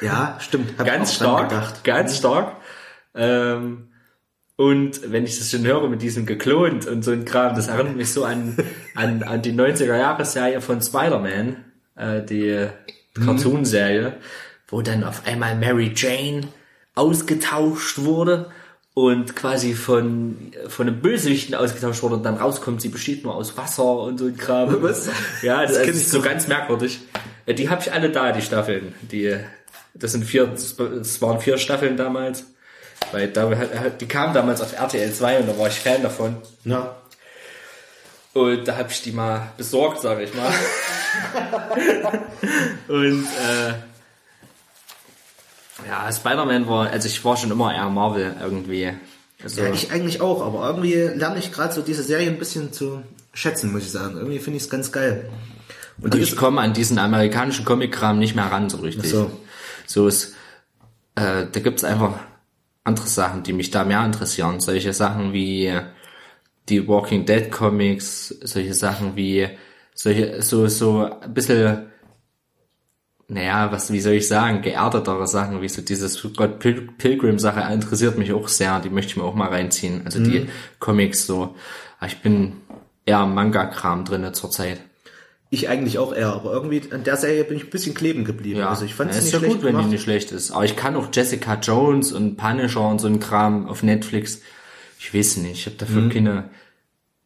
Ja, 0.00 0.36
stimmt. 0.40 0.78
Hab 0.78 0.86
ganz 0.86 1.14
stark, 1.14 1.82
ganz 1.84 2.16
stark. 2.16 2.56
Ähm, 3.14 3.88
Und 4.56 5.10
wenn 5.10 5.24
ich 5.24 5.38
das 5.38 5.50
schon 5.50 5.64
höre 5.66 5.88
mit 5.88 6.02
diesem 6.02 6.26
geklont 6.26 6.86
und 6.86 7.02
so 7.02 7.12
ein 7.12 7.24
Kram, 7.24 7.54
das 7.56 7.68
erinnert 7.68 7.96
mich 7.96 8.12
so 8.12 8.24
an, 8.24 8.56
an, 8.94 9.22
an 9.22 9.40
die 9.40 9.52
90er-Jahre-Serie 9.54 10.60
von 10.60 10.82
Spider-Man, 10.82 11.64
äh, 11.96 12.22
die 12.22 12.66
Cartoon-Serie, 13.14 14.18
wo 14.68 14.82
dann 14.82 15.02
auf 15.04 15.26
einmal 15.26 15.56
Mary 15.56 15.92
Jane 15.96 16.48
ausgetauscht 16.94 17.98
wurde 18.00 18.50
und 18.94 19.36
quasi 19.36 19.74
von, 19.74 20.52
von 20.68 20.88
einem 20.88 21.00
Bösewichten 21.00 21.54
ausgetauscht 21.54 22.02
wurde 22.02 22.16
und 22.16 22.22
dann 22.24 22.36
rauskommt, 22.36 22.82
sie 22.82 22.88
besteht 22.88 23.24
nur 23.24 23.34
aus 23.34 23.56
Wasser 23.56 23.84
und 24.00 24.18
so 24.18 24.26
ein 24.26 24.36
Kram. 24.36 24.82
Was? 24.82 25.08
Ja, 25.42 25.62
das, 25.62 25.74
Das 25.74 25.82
kenn 25.84 25.94
ist 25.94 26.10
so 26.10 26.20
ganz 26.20 26.48
merkwürdig. 26.48 27.00
Äh, 27.46 27.54
Die 27.54 27.68
habe 27.70 27.80
ich 27.82 27.92
alle 27.92 28.10
da, 28.10 28.32
die 28.32 28.42
Staffeln. 28.42 28.94
Die, 29.02 29.36
das 29.94 30.12
sind 30.12 30.24
vier, 30.24 30.52
es 30.52 31.22
waren 31.22 31.40
vier 31.40 31.56
Staffeln 31.58 31.96
damals. 31.96 32.44
Weil 33.12 33.28
da, 33.28 33.48
die 33.98 34.06
kamen 34.06 34.34
damals 34.34 34.60
auf 34.60 34.72
RTL 34.78 35.12
2 35.12 35.38
und 35.38 35.48
da 35.48 35.58
war 35.58 35.68
ich 35.68 35.80
Fan 35.80 36.02
davon. 36.02 36.36
Na, 36.64 36.96
Und 38.34 38.68
da 38.68 38.76
habe 38.76 38.90
ich 38.90 39.00
die 39.02 39.12
mal 39.12 39.52
besorgt, 39.56 40.02
sage 40.02 40.24
ich 40.24 40.34
mal. 40.34 40.52
und 42.88 43.24
äh, 43.24 43.72
ja, 45.86 46.12
Spider-Man 46.12 46.68
war, 46.68 46.90
also 46.90 47.06
ich 47.06 47.24
war 47.24 47.36
schon 47.36 47.50
immer 47.50 47.74
eher 47.74 47.88
Marvel 47.88 48.34
irgendwie. 48.40 48.92
Also, 49.42 49.62
ja, 49.62 49.72
ich 49.72 49.90
eigentlich 49.90 50.20
auch, 50.20 50.44
aber 50.44 50.66
irgendwie 50.66 50.94
lerne 50.94 51.38
ich 51.38 51.52
gerade 51.52 51.72
so 51.72 51.82
diese 51.82 52.02
Serie 52.02 52.28
ein 52.28 52.38
bisschen 52.38 52.72
zu 52.72 53.02
schätzen, 53.32 53.72
muss 53.72 53.82
ich 53.82 53.90
sagen. 53.90 54.16
Irgendwie 54.16 54.38
finde 54.38 54.58
ich 54.58 54.64
es 54.64 54.70
ganz 54.70 54.92
geil. 54.92 55.30
Und 56.00 56.14
die 56.14 56.18
ich 56.18 56.32
ist, 56.32 56.36
komme 56.36 56.60
an 56.60 56.72
diesen 56.72 56.98
amerikanischen 56.98 57.64
Comic-Kram 57.64 58.18
nicht 58.18 58.34
mehr 58.34 58.46
ran 58.46 58.70
so 58.70 58.78
richtig. 58.78 59.10
So. 59.10 59.30
so 59.86 60.08
ist, 60.08 60.34
äh, 61.14 61.46
da 61.50 61.60
gibt's 61.60 61.84
einfach 61.84 62.14
andere 62.84 63.06
Sachen, 63.06 63.42
die 63.42 63.52
mich 63.52 63.70
da 63.70 63.84
mehr 63.84 64.04
interessieren. 64.04 64.60
Solche 64.60 64.92
Sachen 64.92 65.32
wie 65.32 65.72
die 66.68 66.86
Walking 66.86 67.26
Dead 67.26 67.50
Comics, 67.50 68.28
solche 68.42 68.74
Sachen 68.74 69.16
wie 69.16 69.48
solche, 69.94 70.42
so, 70.42 70.66
so 70.68 71.10
ein 71.20 71.34
bisschen, 71.34 71.89
naja, 73.30 73.70
was, 73.72 73.92
wie 73.92 74.00
soll 74.00 74.14
ich 74.14 74.28
sagen, 74.28 74.60
geerdetere 74.62 75.26
Sachen, 75.26 75.62
wie 75.62 75.68
so 75.68 75.82
dieses 75.82 76.14
Scott 76.14 76.58
Pil 76.58 76.88
Pilgrim 76.98 77.38
Sache 77.38 77.60
interessiert 77.72 78.18
mich 78.18 78.32
auch 78.32 78.48
sehr, 78.48 78.80
die 78.80 78.90
möchte 78.90 79.10
ich 79.12 79.16
mir 79.16 79.24
auch 79.24 79.34
mal 79.34 79.48
reinziehen. 79.48 80.02
Also 80.04 80.22
die 80.22 80.48
Comics 80.78 81.26
so. 81.26 81.54
Aber 81.98 82.06
ich 82.08 82.18
bin 82.18 82.54
eher 83.06 83.18
am 83.18 83.34
Manga-Kram 83.34 84.04
drinne 84.04 84.32
zurzeit. 84.32 84.80
ich 85.52 85.68
eigentlich 85.68 85.98
auch 85.98 86.12
eher, 86.14 86.32
aber 86.32 86.52
irgendwie 86.52 86.82
an 86.92 87.02
der 87.04 87.16
Serie 87.16 87.44
bin 87.44 87.56
ich 87.56 87.64
ein 87.64 87.70
bisschen 87.70 87.94
kleben 87.94 88.24
geblieben. 88.24 88.60
Ja, 88.60 88.68
also 88.68 88.84
ich 88.84 88.94
fand 88.94 89.10
ja, 89.10 89.16
es 89.18 89.24
ist 89.24 89.24
nicht 89.26 89.32
ja 89.34 89.38
schlecht 89.40 89.54
gut, 89.54 89.64
wenn 89.64 89.72
gemacht. 89.72 89.86
die 89.86 89.92
nicht 89.92 90.02
schlecht 90.02 90.30
ist. 90.32 90.50
Aber 90.52 90.64
ich 90.64 90.76
kann 90.76 90.94
auch 90.96 91.08
Jessica 91.12 91.54
Jones 91.54 92.12
und 92.12 92.36
Punisher 92.36 92.86
und 92.88 93.00
so 93.00 93.06
ein 93.08 93.18
Kram 93.20 93.66
auf 93.68 93.82
Netflix. 93.82 94.42
Ich 94.98 95.12
weiß 95.14 95.38
nicht, 95.38 95.52
ich 95.52 95.66
habe 95.66 95.76
dafür 95.76 96.02
Mhm. 96.02 96.10
keine, 96.10 96.50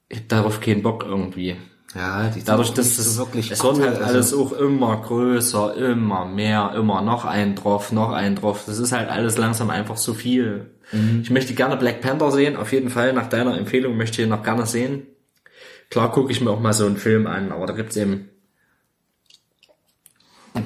ich 0.08 0.18
hab 0.20 0.28
darauf 0.28 0.60
keinen 0.60 0.82
Bock 0.82 1.04
irgendwie. 1.06 1.56
Ja, 1.94 2.28
die 2.28 2.42
Dadurch, 2.42 2.72
dass 2.72 2.96
das, 2.96 3.14
so 3.14 3.20
wirklich 3.20 3.50
es 3.50 3.62
wird 3.62 3.78
halt 3.80 3.98
also- 3.98 4.04
alles 4.04 4.34
auch 4.34 4.52
immer 4.52 4.96
größer, 5.00 5.76
immer 5.76 6.24
mehr, 6.24 6.72
immer 6.76 7.02
noch 7.02 7.24
ein 7.24 7.54
drauf, 7.54 7.92
noch 7.92 8.10
ein 8.10 8.34
drauf. 8.36 8.64
Das 8.66 8.78
ist 8.78 8.92
halt 8.92 9.08
alles 9.08 9.38
langsam 9.38 9.70
einfach 9.70 9.96
zu 9.96 10.14
viel. 10.14 10.70
Mhm. 10.92 11.20
Ich 11.22 11.30
möchte 11.30 11.54
gerne 11.54 11.76
Black 11.76 12.00
Panther 12.00 12.30
sehen, 12.32 12.56
auf 12.56 12.72
jeden 12.72 12.90
Fall. 12.90 13.12
Nach 13.12 13.28
deiner 13.28 13.56
Empfehlung 13.56 13.96
möchte 13.96 14.20
ich 14.20 14.26
ihn 14.26 14.30
noch 14.30 14.42
gerne 14.42 14.66
sehen. 14.66 15.06
Klar 15.90 16.10
gucke 16.10 16.32
ich 16.32 16.40
mir 16.40 16.50
auch 16.50 16.60
mal 16.60 16.72
so 16.72 16.86
einen 16.86 16.96
Film 16.96 17.26
an, 17.26 17.52
aber 17.52 17.66
da 17.66 17.74
gibt's 17.74 17.96
eben 17.96 18.28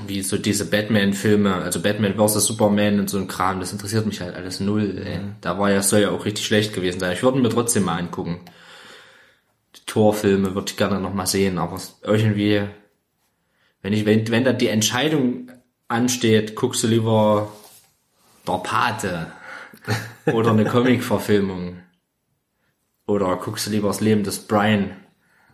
wie 0.06 0.22
so 0.22 0.36
diese 0.36 0.66
Batman-Filme, 0.66 1.54
also 1.54 1.80
Batman 1.80 2.14
vs. 2.14 2.44
Superman 2.44 3.00
und 3.00 3.08
so 3.10 3.18
ein 3.18 3.26
Kram, 3.28 3.60
das 3.60 3.72
interessiert 3.72 4.06
mich 4.06 4.20
halt 4.20 4.34
alles 4.34 4.60
null. 4.60 5.02
Ey. 5.04 5.20
Da 5.40 5.58
war 5.58 5.70
ja, 5.70 5.82
soll 5.82 6.00
ja 6.00 6.10
auch 6.10 6.24
richtig 6.24 6.44
schlecht 6.44 6.74
gewesen 6.74 7.00
sein. 7.00 7.12
Ich 7.12 7.22
würde 7.22 7.38
mir 7.38 7.48
trotzdem 7.48 7.84
mal 7.84 7.98
angucken. 7.98 8.40
Torfilme 9.88 10.54
würde 10.54 10.70
ich 10.70 10.76
gerne 10.76 11.00
noch 11.00 11.12
mal 11.12 11.26
sehen, 11.26 11.58
aber 11.58 11.80
irgendwie, 12.02 12.62
wenn 13.82 13.92
ich, 13.92 14.06
wenn, 14.06 14.28
wenn 14.30 14.44
da 14.44 14.52
die 14.52 14.68
Entscheidung 14.68 15.50
ansteht, 15.88 16.54
guckst 16.54 16.84
du 16.84 16.86
lieber 16.86 17.50
der 18.46 18.58
Pate 18.58 19.32
oder 20.32 20.52
eine 20.52 20.64
Comic-Verfilmung 20.64 21.78
oder 23.06 23.36
guckst 23.36 23.66
du 23.66 23.70
lieber 23.70 23.88
das 23.88 24.00
Leben 24.00 24.22
des 24.22 24.46
Brian 24.46 24.96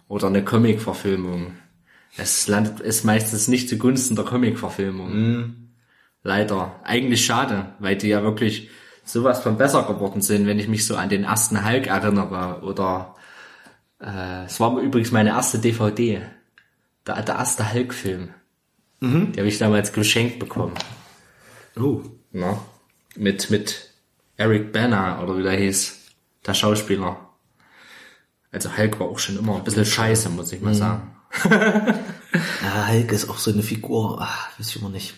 oder 0.08 0.26
eine 0.26 0.44
Comic-Verfilmung. 0.44 1.52
Es 2.16 2.48
landet 2.48 2.80
ist 2.80 3.04
meistens 3.04 3.48
nicht 3.48 3.68
zugunsten 3.68 4.16
der 4.16 4.24
Comic-Verfilmung. 4.24 5.10
Leider. 6.22 6.80
Eigentlich 6.84 7.24
schade, 7.24 7.74
weil 7.78 7.96
die 7.96 8.08
ja 8.08 8.22
wirklich 8.22 8.70
sowas 9.04 9.40
von 9.40 9.58
besser 9.58 9.84
geworden 9.84 10.22
sind, 10.22 10.46
wenn 10.46 10.58
ich 10.58 10.68
mich 10.68 10.86
so 10.86 10.96
an 10.96 11.08
den 11.08 11.24
ersten 11.24 11.64
Hulk 11.64 11.86
erinnere 11.86 12.62
oder 12.62 13.14
es 13.98 14.60
war 14.60 14.78
übrigens 14.78 15.12
meine 15.12 15.30
erste 15.30 15.58
DVD. 15.58 16.22
Der, 17.06 17.22
der 17.22 17.34
erste 17.34 17.72
Hulk-Film. 17.72 18.30
Die 19.00 19.38
habe 19.38 19.48
ich 19.48 19.58
damals 19.58 19.92
geschenkt 19.92 20.38
bekommen. 20.38 20.74
Oh. 21.76 22.00
Ne? 22.32 22.58
Mit, 23.16 23.50
mit 23.50 23.90
Eric 24.36 24.72
Banner 24.72 25.20
oder 25.22 25.36
wie 25.36 25.42
der 25.42 25.56
hieß. 25.56 26.00
Der 26.46 26.54
Schauspieler. 26.54 27.28
Also 28.50 28.76
Hulk 28.76 29.00
war 29.00 29.08
auch 29.08 29.18
schon 29.18 29.38
immer 29.38 29.56
ein 29.56 29.64
bisschen 29.64 29.84
scheiße, 29.84 30.30
muss 30.30 30.52
ich 30.52 30.60
mal 30.60 30.74
sagen. 30.74 31.10
Ja, 32.62 32.88
Hulk 32.88 33.12
ist 33.12 33.28
auch 33.28 33.38
so 33.38 33.52
eine 33.52 33.62
Figur, 33.62 34.18
ach, 34.20 34.58
weiß 34.58 34.68
ich 34.68 34.76
immer 34.76 34.88
nicht. 34.90 35.14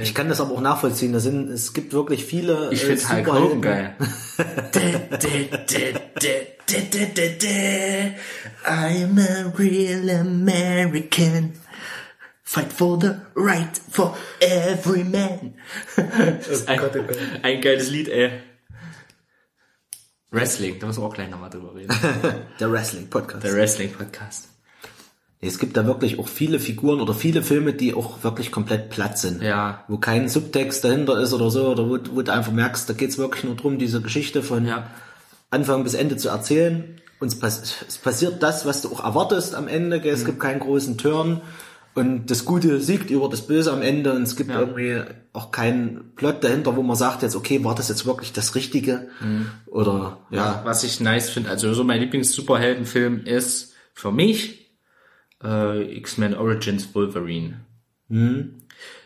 Ich 0.00 0.14
kann 0.14 0.28
das 0.28 0.40
aber 0.40 0.52
auch 0.52 0.60
nachvollziehen. 0.60 1.12
Da 1.12 1.20
sind, 1.20 1.50
es 1.50 1.72
gibt 1.72 1.92
wirklich 1.92 2.24
viele. 2.24 2.70
Ich 2.72 2.84
äh, 2.84 2.96
finde 2.96 3.08
Hulk. 3.08 3.26
Hogan 3.32 3.62
geil. 3.62 3.96
I'm 8.64 9.18
a 9.18 9.52
real 9.58 10.10
American. 10.10 11.54
Fight 12.42 12.72
for 12.72 12.98
the 12.98 13.16
right 13.34 13.80
for 13.90 14.16
every 14.40 15.04
man. 15.04 15.54
Das 15.96 16.48
ist 16.48 16.68
ein, 16.68 16.80
ein 17.42 17.60
geiles 17.60 17.90
Lied, 17.90 18.08
ey. 18.08 18.40
Wrestling, 20.30 20.78
da 20.78 20.86
müssen 20.86 21.02
wir 21.02 21.06
auch 21.06 21.14
gleich 21.14 21.30
nochmal 21.30 21.50
drüber 21.50 21.74
reden. 21.74 21.94
Der 22.60 22.70
Wrestling-Podcast. 22.70 23.44
Der 23.44 23.54
Wrestling-Podcast. 23.54 24.48
Es 25.40 25.58
gibt 25.60 25.76
da 25.76 25.86
wirklich 25.86 26.18
auch 26.18 26.26
viele 26.26 26.58
Figuren 26.58 27.00
oder 27.00 27.14
viele 27.14 27.42
Filme, 27.42 27.72
die 27.72 27.94
auch 27.94 28.24
wirklich 28.24 28.50
komplett 28.50 28.90
platt 28.90 29.18
sind. 29.18 29.40
Ja. 29.40 29.84
Wo 29.86 29.96
kein 29.98 30.28
Subtext 30.28 30.82
dahinter 30.82 31.20
ist 31.20 31.32
oder 31.32 31.50
so, 31.50 31.68
oder 31.68 31.88
wo, 31.88 31.98
wo 32.12 32.22
du 32.22 32.32
einfach 32.32 32.50
merkst, 32.52 32.88
da 32.88 32.94
geht's 32.94 33.18
wirklich 33.18 33.44
nur 33.44 33.54
drum, 33.54 33.78
diese 33.78 34.00
Geschichte 34.02 34.42
von 34.42 34.66
Ja. 34.66 34.88
Anfang 35.50 35.84
bis 35.84 35.94
Ende 35.94 36.16
zu 36.16 36.28
erzählen. 36.28 37.00
Und 37.20 37.28
es, 37.28 37.38
pass 37.38 37.82
es 37.86 37.98
passiert 37.98 38.42
das, 38.42 38.66
was 38.66 38.82
du 38.82 38.88
auch 38.92 39.04
erwartest 39.04 39.54
am 39.54 39.68
Ende. 39.68 40.00
Es 40.08 40.24
gibt 40.24 40.40
keinen 40.40 40.60
großen 40.60 40.98
Turn. 40.98 41.40
Und 41.94 42.30
das 42.30 42.44
Gute 42.44 42.80
siegt 42.80 43.10
über 43.10 43.28
das 43.28 43.46
Böse 43.46 43.72
am 43.72 43.82
Ende. 43.82 44.12
Und 44.14 44.22
es 44.22 44.34
gibt 44.36 44.50
Ja. 44.50 44.58
irgendwie 44.60 45.02
auch 45.32 45.50
keinen 45.52 46.12
Plot 46.16 46.42
dahinter, 46.44 46.76
wo 46.76 46.82
man 46.82 46.96
sagt 46.96 47.22
jetzt, 47.22 47.34
okay, 47.36 47.62
war 47.64 47.74
das 47.76 47.88
jetzt 47.88 48.06
wirklich 48.06 48.32
das 48.32 48.54
Richtige? 48.56 49.08
Oder, 49.66 50.18
ja. 50.30 50.62
Was 50.64 50.82
ich 50.84 50.98
nice 51.00 51.30
finde, 51.30 51.50
also 51.50 51.72
so 51.74 51.84
mein 51.84 52.00
Lieblings-Superheldenfilm 52.00 53.24
ist 53.24 53.74
für 53.94 54.10
mich 54.12 54.67
äh, 55.42 55.96
X-Men 55.98 56.34
Origins 56.34 56.94
Wolverine. 56.94 57.60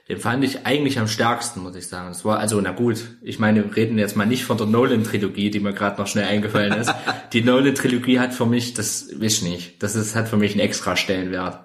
Den 0.08 0.18
fand 0.18 0.44
ich 0.44 0.66
eigentlich 0.66 0.98
am 0.98 1.08
stärksten, 1.08 1.60
muss 1.62 1.76
ich 1.76 1.86
sagen. 1.86 2.10
Es 2.10 2.24
war 2.24 2.38
also, 2.38 2.60
na 2.60 2.72
gut, 2.72 3.04
ich 3.22 3.38
meine, 3.38 3.64
wir 3.64 3.76
reden 3.76 3.98
jetzt 3.98 4.16
mal 4.16 4.26
nicht 4.26 4.44
von 4.44 4.58
der 4.58 4.66
Nolan-Trilogie, 4.66 5.50
die 5.50 5.60
mir 5.60 5.72
gerade 5.72 6.00
noch 6.00 6.06
schnell 6.08 6.26
eingefallen 6.26 6.72
ist. 6.72 6.92
Die 7.32 7.42
Nolan-Trilogie 7.42 8.18
hat 8.18 8.34
für 8.34 8.46
mich, 8.46 8.74
das 8.74 9.08
weiß 9.18 9.38
ich 9.38 9.42
nicht, 9.42 9.82
das 9.82 9.94
ist, 9.94 10.14
hat 10.14 10.28
für 10.28 10.36
mich 10.36 10.52
einen 10.52 10.60
extra 10.60 10.96
Stellenwert. 10.96 11.64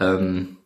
Ähm, 0.00 0.56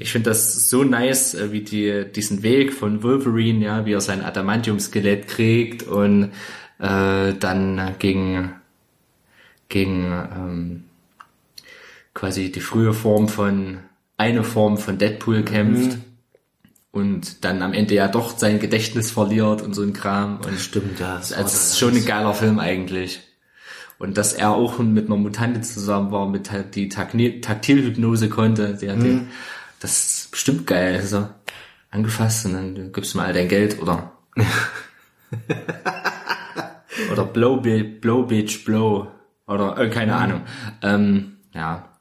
Ich 0.00 0.10
finde 0.12 0.30
das 0.30 0.68
so 0.70 0.84
nice, 0.84 1.34
äh, 1.34 1.52
wie 1.52 1.62
die 1.62 2.04
diesen 2.12 2.42
Weg 2.42 2.72
von 2.72 3.02
Wolverine, 3.02 3.64
ja, 3.64 3.86
wie 3.86 3.92
er 3.92 4.00
sein 4.00 4.22
Adamantium-Skelett 4.22 5.28
kriegt 5.28 5.84
und 5.84 6.32
äh, 6.78 7.32
dann 7.34 7.94
gegen 7.98 8.52
gegen 9.68 10.04
ähm, 10.12 10.84
quasi 12.14 12.52
die 12.52 12.60
frühe 12.60 12.92
Form 12.92 13.28
von 13.28 13.78
eine 14.16 14.44
Form 14.44 14.78
von 14.78 14.98
Deadpool 14.98 15.42
kämpft 15.42 15.98
und 16.90 17.44
dann 17.44 17.62
am 17.62 17.72
Ende 17.72 17.94
ja 17.94 18.08
doch 18.08 18.38
sein 18.38 18.60
Gedächtnis 18.60 19.10
verliert 19.10 19.62
und 19.62 19.74
so 19.74 19.82
ein 19.82 19.94
Kram 19.94 20.40
und 20.40 20.58
Stimmt, 20.60 21.00
ja. 21.00 21.16
also 21.16 21.34
es 21.34 21.54
ist 21.54 21.78
schon 21.78 21.96
ein 21.96 22.04
geiler 22.04 22.34
Film 22.34 22.58
eigentlich. 22.58 23.20
Und 23.98 24.18
dass 24.18 24.32
er 24.32 24.50
auch 24.50 24.78
mit 24.78 25.06
einer 25.06 25.16
Mutante 25.16 25.60
zusammen 25.60 26.10
war, 26.10 26.28
mit 26.28 26.50
die 26.74 26.88
Taktilhypnose 26.88 28.28
konnte, 28.28 28.74
die 28.74 28.90
hat 28.90 29.00
den, 29.00 29.28
das 29.78 29.92
ist 29.92 30.30
bestimmt 30.32 30.66
geil. 30.66 30.96
Also 30.96 31.28
angefasst 31.92 32.46
und 32.46 32.54
dann 32.54 32.92
gibst 32.92 33.14
du 33.14 33.18
mal 33.18 33.26
all 33.26 33.32
dein 33.32 33.48
Geld 33.48 33.80
oder 33.80 34.12
oder 37.12 37.24
Blow, 37.24 37.60
Blow 37.60 38.22
Bitch 38.24 38.64
Blow 38.64 39.08
oder 39.46 39.78
äh, 39.78 39.88
keine 39.88 40.16
Ahnung. 40.16 40.42
Ähm, 40.82 41.36
ja. 41.54 41.91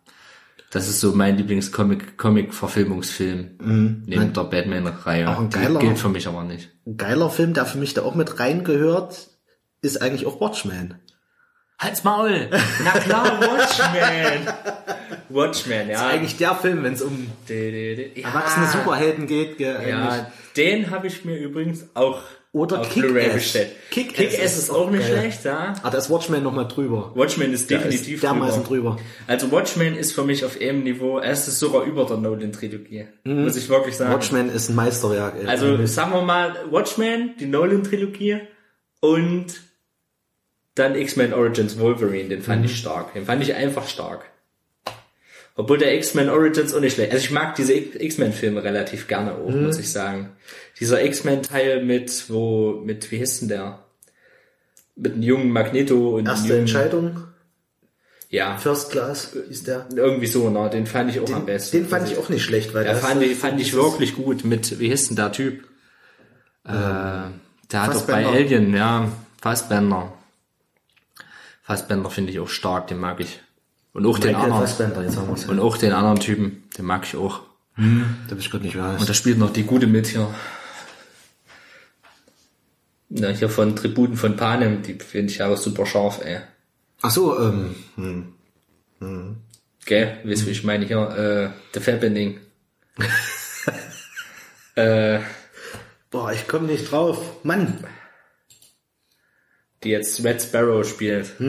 Das 0.72 0.88
ist 0.88 1.02
so 1.02 1.14
mein 1.14 1.38
Lieblings-Comic, 1.38 2.18
Comic-Verfilmungsfilm. 2.18 4.04
Neben 4.06 4.34
der 4.34 4.44
Batman-Reihe. 4.44 5.30
Auch 5.30 5.40
ein 5.40 5.50
geiler- 5.50 5.80
Gilt 5.80 6.00
für 6.00 6.10
mich 6.10 6.28
aber 6.28 6.44
nicht. 6.44 6.70
Ein 6.88 6.96
geiler 6.98 7.30
Film, 7.30 7.54
der 7.54 7.66
für 7.66 7.78
mich 7.78 7.94
da 7.94 8.04
auch 8.04 8.16
mit 8.16 8.40
reingehört, 8.40 9.28
ist 9.82 10.02
eigentlich 10.02 10.26
auch 10.26 10.40
Watchmen. 10.40 10.96
Halt's 11.78 12.04
Maul! 12.04 12.48
Na 12.86 12.92
klar, 12.92 13.26
Watchmen! 13.42 14.48
Watchmen, 15.30 15.90
ja. 15.90 16.08
Eigentlich 16.08 16.38
der 16.38 16.56
Film, 16.56 16.84
wenn 16.84 16.94
es 16.94 17.02
um 17.02 17.28
ja. 17.50 17.56
erwachsene 17.56 18.68
Superhelden 18.68 19.28
geht. 19.28 19.58
Gell, 19.58 19.76
eigentlich. 19.76 19.90
Ja, 19.90 20.32
den 20.56 20.90
habe 20.92 21.08
ich 21.08 21.26
mir 21.26 21.38
übrigens 21.38 21.88
auch 21.96 22.22
Oder 22.54 22.82
Kick-Ass. 22.82 23.54
Kick-Ass 23.92 24.16
Kick-Ass 24.16 24.58
ist 24.58 24.70
auch 24.72 24.90
nicht 24.92 25.08
geil. 25.08 25.20
schlecht, 25.20 25.46
ja. 25.46 25.74
Ah, 25.84 25.90
da 25.90 25.98
ist 25.98 26.10
Watchmen 26.10 26.44
noch 26.44 26.52
mal 26.52 26.66
drüber. 26.66 27.14
Watchmen 27.16 27.54
ist 27.54 27.70
definitiv 27.70 28.16
ist 28.16 28.24
dermaßen 28.24 28.66
drüber. 28.66 28.98
Also 29.26 29.50
Watchmen 29.54 29.96
ist 29.96 30.12
für 30.12 30.24
mich 30.24 30.44
auf 30.44 30.60
einem 30.60 30.84
Niveau, 30.84 31.20
es 31.20 31.48
ist 31.48 31.60
sogar 31.60 31.84
über 31.84 32.04
der 32.06 32.18
Nolan-Trilogie. 32.18 33.06
Muss 33.24 33.56
ich 33.56 33.70
wirklich 33.70 33.96
sagen. 33.96 34.10
Mhm. 34.12 34.16
Watchmen 34.16 34.50
ist 34.50 34.68
ein 34.70 34.76
Meisterwerk. 34.76 35.36
Ey. 35.40 35.48
Also 35.48 35.86
sagen 35.86 36.12
wir 36.12 36.24
mal 36.24 36.54
Watchmen, 36.70 37.36
die 37.40 37.46
Nolan-Trilogie 37.46 38.40
und 39.00 39.46
dann 40.76 40.96
X-Men 40.96 41.34
Origins 41.34 41.80
Wolverine, 41.80 42.28
den 42.30 42.42
fand 42.42 42.60
Mhm. 42.62 42.66
ich 42.66 42.78
stark. 42.78 43.14
Den 43.14 43.26
fand 43.26 43.42
ich 43.44 43.56
einfach 43.56 43.88
stark. 43.88 44.26
Obwohl 45.62 45.78
der 45.78 45.96
X-Men 45.96 46.30
Origins 46.30 46.74
auch 46.74 46.80
nicht 46.80 46.96
schlecht. 46.96 47.12
Also 47.12 47.24
ich 47.24 47.32
mag 47.32 47.56
diese 47.56 47.74
X-Men-Filme 47.74 48.64
relativ 48.64 49.08
gerne 49.08 49.34
auch, 49.36 49.50
Mhm. 49.50 49.66
muss 49.68 49.78
ich 49.78 49.92
sagen. 49.92 50.32
Dieser 50.80 51.04
X-Men-Teil 51.04 51.84
mit, 51.86 52.30
wo, 52.30 52.82
mit, 52.84 53.12
wie 53.12 53.18
hieß 53.18 53.40
denn 53.42 53.50
der? 53.50 53.80
Mit 54.96 55.14
einem 55.14 55.22
jungen 55.22 55.52
Magneto 55.52 56.18
und 56.18 56.26
Erste 56.28 56.48
jungen, 56.50 56.60
Entscheidung, 56.62 57.24
Ja, 58.30 58.58
First 58.58 58.92
Class 58.92 59.34
ist 59.34 59.68
der. 59.68 59.88
irgendwie 59.96 60.26
so, 60.28 60.50
na, 60.50 60.68
den 60.70 60.86
fand 60.88 61.12
ich 61.12 61.20
auch 61.20 61.32
am 61.32 61.46
besten. 61.46 61.78
Den 61.78 61.88
fand 61.88 62.10
ich 62.10 62.18
auch 62.18 62.30
nicht 62.30 62.44
schlecht, 62.44 62.74
weil 62.74 62.86
Ja, 62.86 62.94
das 62.94 63.02
fand 63.02 63.22
ich, 63.22 63.38
fand 63.38 63.60
ich 63.62 63.74
wirklich 63.74 64.16
gut 64.16 64.44
mit, 64.46 64.80
wie 64.80 64.88
hieß 64.90 65.10
denn 65.10 65.18
der 65.18 65.32
Typ? 65.32 65.64
Äh, 66.66 66.72
der 66.72 67.32
hat 67.84 67.94
doch 67.94 68.06
bei. 68.08 68.26
Alien, 68.26 68.74
ja, 68.76 69.12
Fassbender. 69.42 70.14
Fassbender 71.64 72.10
finde 72.10 72.32
ich 72.32 72.40
auch 72.40 72.50
stark, 72.50 72.88
den 72.88 73.00
mag 73.00 73.20
ich. 73.20 73.42
Und 73.94 74.06
auch 74.06 74.20
den 74.20 74.36
anderen. 74.36 75.50
Und 75.50 75.60
auch 75.60 75.78
den 75.78 75.92
anderen 75.92 76.20
Typen, 76.20 76.64
den 76.78 76.86
mag 76.86 77.04
ich 77.06 77.16
auch. 77.16 77.42
Da 77.76 77.84
bin 77.84 78.40
ich 78.40 78.52
gerade 78.52 78.66
nicht 78.66 78.78
weiß. 78.78 79.02
Und 79.02 79.10
da 79.10 79.14
spielt 79.14 79.38
noch 79.38 79.52
die 79.52 79.64
Gute 79.64 79.88
mit 79.88 80.08
hier. 80.08 80.34
Na, 83.10 83.30
hier 83.30 83.50
von 83.50 83.76
Tributen 83.76 84.16
von 84.16 84.38
Panem, 84.38 84.84
die 84.84 84.94
finde 84.94 85.34
ich 85.34 85.44
auch 85.44 85.58
super 85.58 85.86
scharf, 85.86 86.22
ey. 86.24 86.40
Ach 87.02 87.12
so, 87.12 87.38
ähm, 87.40 87.76
hm. 89.00 89.38
Gell? 89.86 90.20
Weißt 90.24 90.44
du, 90.44 90.46
wie 90.48 90.52
ich 90.52 90.64
meine 90.64 90.86
hier? 90.86 91.10
Äh, 91.10 91.50
The 91.74 91.80
Fappening. 91.80 92.40
äh, 94.76 95.20
boah, 96.10 96.32
ich 96.32 96.48
komme 96.48 96.68
nicht 96.68 96.92
drauf. 96.92 97.44
Mann, 97.44 97.84
die 99.84 99.90
jetzt 99.90 100.24
Red 100.24 100.42
Sparrow 100.42 100.88
spielt. 100.88 101.40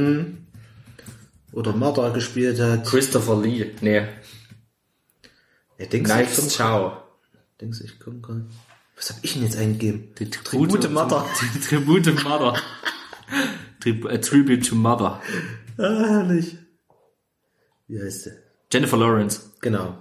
Oder 1.53 1.72
Martha 1.72 2.09
gespielt 2.11 2.59
hat. 2.61 2.84
Christopher 2.86 3.40
Lee. 3.40 3.70
Nee. 3.80 4.07
Ja, 5.78 5.86
denkst 5.86 6.11
Knives 6.11 6.36
du, 6.36 6.42
ich 6.46 6.48
Ciao. 6.53 7.03
denkst 7.61 7.78
du, 7.78 7.84
ich 7.84 7.98
komm 7.98 8.22
grad. 8.22 8.42
Was 8.96 9.11
hab 9.11 9.16
ich 9.22 9.32
denn 9.34 9.42
jetzt 9.42 9.57
eingegeben? 9.57 10.14
Die 10.18 10.30
Tribute 10.30 10.90
Mother. 10.90 11.26
Die 11.55 11.61
Tribute 11.61 12.22
Mother. 12.24 12.55
Trib 13.80 14.07
a 14.07 14.18
Tribute 14.18 14.66
to 14.68 14.74
Mother. 14.76 15.20
Ah, 15.78 16.05
herrlich. 16.09 16.57
Wie 17.88 18.00
heißt 18.00 18.26
der? 18.26 18.32
Jennifer 18.72 18.96
Lawrence. 18.96 19.40
Genau. 19.61 19.98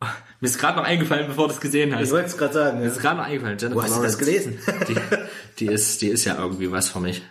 Mir 0.40 0.48
ist 0.48 0.58
gerade 0.58 0.76
noch 0.78 0.84
eingefallen, 0.84 1.28
bevor 1.28 1.48
du 1.48 1.54
es 1.54 1.60
gesehen 1.60 1.90
Ich 1.90 1.94
hast. 1.96 2.10
wollte 2.10 2.26
es 2.26 2.36
gerade 2.36 2.52
sagen. 2.54 2.80
Mir 2.80 2.86
ist 2.88 2.98
gerade 3.00 3.16
noch 3.18 3.24
eingefallen. 3.24 3.56
Jennifer 3.58 3.78
Wo 3.80 3.82
hast 3.84 3.96
du 3.96 4.02
das 4.02 4.20
Lawrence. 4.20 4.58
gelesen? 4.58 4.58
Die, 4.88 4.96
die 5.60 5.66
ist, 5.72 6.02
die 6.02 6.08
ist 6.08 6.24
ja 6.24 6.36
irgendwie 6.36 6.70
was 6.70 6.88
für 6.90 7.00
mich. 7.00 7.22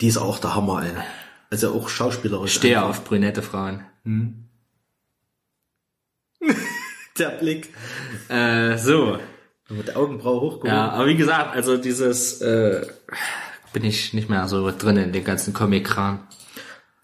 Die 0.00 0.06
ist 0.08 0.18
auch 0.18 0.38
der 0.38 0.54
Hammer, 0.54 0.84
ey. 0.84 0.92
Also 1.50 1.74
auch 1.74 1.88
schauspielerisch. 1.88 2.54
Stehe 2.54 2.82
auf 2.82 3.04
brünette 3.04 3.42
Frauen. 3.42 3.84
Der 7.18 7.28
Blick. 7.30 7.74
Äh, 8.28 8.78
so. 8.78 9.18
Mit 9.68 9.88
der 9.88 9.96
Augenbraue 9.98 10.40
hochgehoben. 10.40 10.70
Ja, 10.70 10.90
aber 10.90 11.06
wie 11.06 11.16
gesagt, 11.16 11.54
also 11.54 11.76
dieses, 11.76 12.40
äh, 12.40 12.84
bin 13.72 13.84
ich 13.84 14.14
nicht 14.14 14.28
mehr 14.28 14.48
so 14.48 14.70
drin 14.76 14.96
in 14.96 15.12
den 15.12 15.22
ganzen 15.22 15.52
Comic-Kram. 15.52 16.26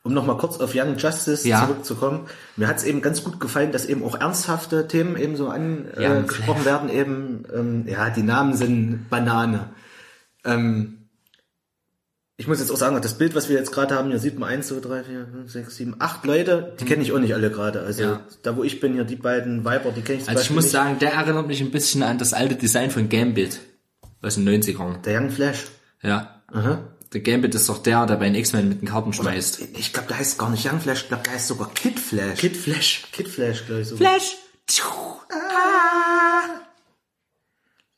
Um 0.03 0.15
nochmal 0.15 0.37
kurz 0.37 0.59
auf 0.59 0.73
Young 0.75 0.97
Justice 0.97 1.47
Ja. 1.47 1.65
zurückzukommen. 1.67 2.27
Mir 2.57 2.67
hat 2.69 2.77
es 2.79 2.85
eben 2.85 3.03
ganz 3.03 3.23
gut 3.25 3.39
gefallen, 3.41 3.73
dass 3.73 3.87
eben 3.87 4.03
auch 4.05 4.19
ernsthafte 4.19 4.89
Themen 4.89 5.17
eben 5.17 5.37
so 5.37 5.49
angesprochen 5.49 6.65
werden. 6.65 6.89
Eben, 6.89 7.45
ähm, 7.55 7.85
ja, 7.89 8.11
die 8.11 8.23
Namen 8.23 8.55
sind 8.55 9.09
Banane. 9.11 9.71
Ähm, 10.45 10.96
ich 12.39 12.47
muss 12.47 12.59
jetzt 12.61 12.70
auch 12.70 12.76
sagen, 12.76 13.01
das 13.01 13.16
Bild, 13.18 13.34
was 13.34 13.49
wir 13.49 13.57
jetzt 13.57 13.72
gerade 13.72 13.95
haben, 13.95 14.11
hier 14.11 14.18
sieht 14.18 14.39
man 14.39 14.49
eins, 14.51 14.68
zwei, 14.68 14.80
drei, 14.80 15.03
vier, 15.05 15.26
fünf, 15.30 15.51
sechs, 15.51 15.76
sieben, 15.76 15.97
acht 15.99 16.24
Leute. 16.26 16.74
Die 16.80 16.84
kenne 16.84 17.03
ich 17.03 17.12
auch 17.12 17.18
nicht 17.18 17.34
alle 17.34 17.51
gerade. 17.51 17.80
Also 17.80 18.03
Ja. 18.03 18.20
da, 18.43 18.57
wo 18.57 18.62
ich 18.64 18.78
bin, 18.80 18.93
hier 18.95 19.05
die 19.05 19.16
beiden 19.16 19.64
Weiber, 19.64 19.91
die 19.91 20.03
kenne 20.03 20.18
ich 20.18 20.24
zum 20.24 20.30
Also 20.37 20.43
ich 20.43 20.51
muss 20.51 20.64
nicht. 20.64 20.72
sagen, 20.72 20.99
der 20.99 21.12
erinnert 21.14 21.47
mich 21.47 21.61
ein 21.61 21.70
bisschen 21.70 22.03
an 22.03 22.18
das 22.18 22.32
alte 22.34 22.55
Design 22.57 22.91
von 22.91 23.09
Gambit. 23.09 23.61
Aus 24.22 24.34
den 24.34 24.45
90ern. 24.49 25.01
Der 25.03 25.20
Young 25.20 25.30
Flash. 25.30 25.66
Ja. 26.03 26.43
Aha. 26.53 26.80
Der 27.12 27.20
Gambit 27.20 27.55
ist 27.55 27.68
doch 27.68 27.78
der, 27.78 28.05
der 28.07 28.16
bei 28.16 28.26
den 28.26 28.34
X-Men 28.34 28.68
mit 28.68 28.82
den 28.82 28.89
Karten 28.89 29.12
schmeißt. 29.12 29.61
Ich 29.78 29.93
glaube, 29.93 30.09
der 30.09 30.18
heißt 30.18 30.39
gar 30.39 30.51
nicht 30.51 30.66
Young 30.70 30.80
Flash, 30.80 31.03
ich 31.03 31.09
glaube, 31.09 31.22
der 31.22 31.34
heißt 31.34 31.47
sogar 31.47 31.70
Kid 31.72 31.99
Flash. 32.01 32.39
Kid 32.41 32.57
Flash. 32.57 33.05
Kid 33.12 33.28
Flash, 33.28 33.64
glaube 33.66 33.82
ich 33.82 33.89
so. 33.89 33.97
Flash! 33.97 34.37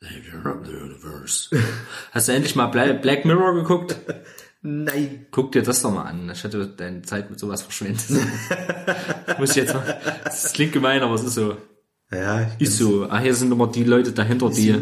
Hast 2.12 2.28
du 2.28 2.32
endlich 2.32 2.56
mal 2.56 2.66
Bla- 2.66 2.92
Black 2.94 3.24
Mirror 3.24 3.54
geguckt? 3.54 3.96
Nein. 4.62 5.26
Guck 5.30 5.52
dir 5.52 5.62
das 5.62 5.82
doch 5.82 5.92
mal 5.92 6.02
an. 6.02 6.30
Ich 6.30 6.42
hatte 6.44 6.66
deine 6.66 7.02
Zeit 7.02 7.30
mit 7.30 7.38
sowas 7.38 7.62
verschwendet. 7.62 8.04
Muss 9.38 9.50
ich 9.50 9.56
jetzt 9.56 9.74
mal. 9.74 10.00
Das 10.24 10.52
klingt 10.52 10.72
gemein, 10.72 11.02
aber 11.02 11.14
es 11.14 11.22
ist 11.22 11.34
so. 11.34 11.56
Ja, 12.10 12.50
ich 12.58 12.68
Ist 12.68 12.78
so. 12.78 13.08
Ah, 13.08 13.20
hier 13.20 13.34
sind 13.34 13.52
immer 13.52 13.68
die 13.68 13.84
Leute 13.84 14.12
dahinter, 14.12 14.50
die. 14.50 14.74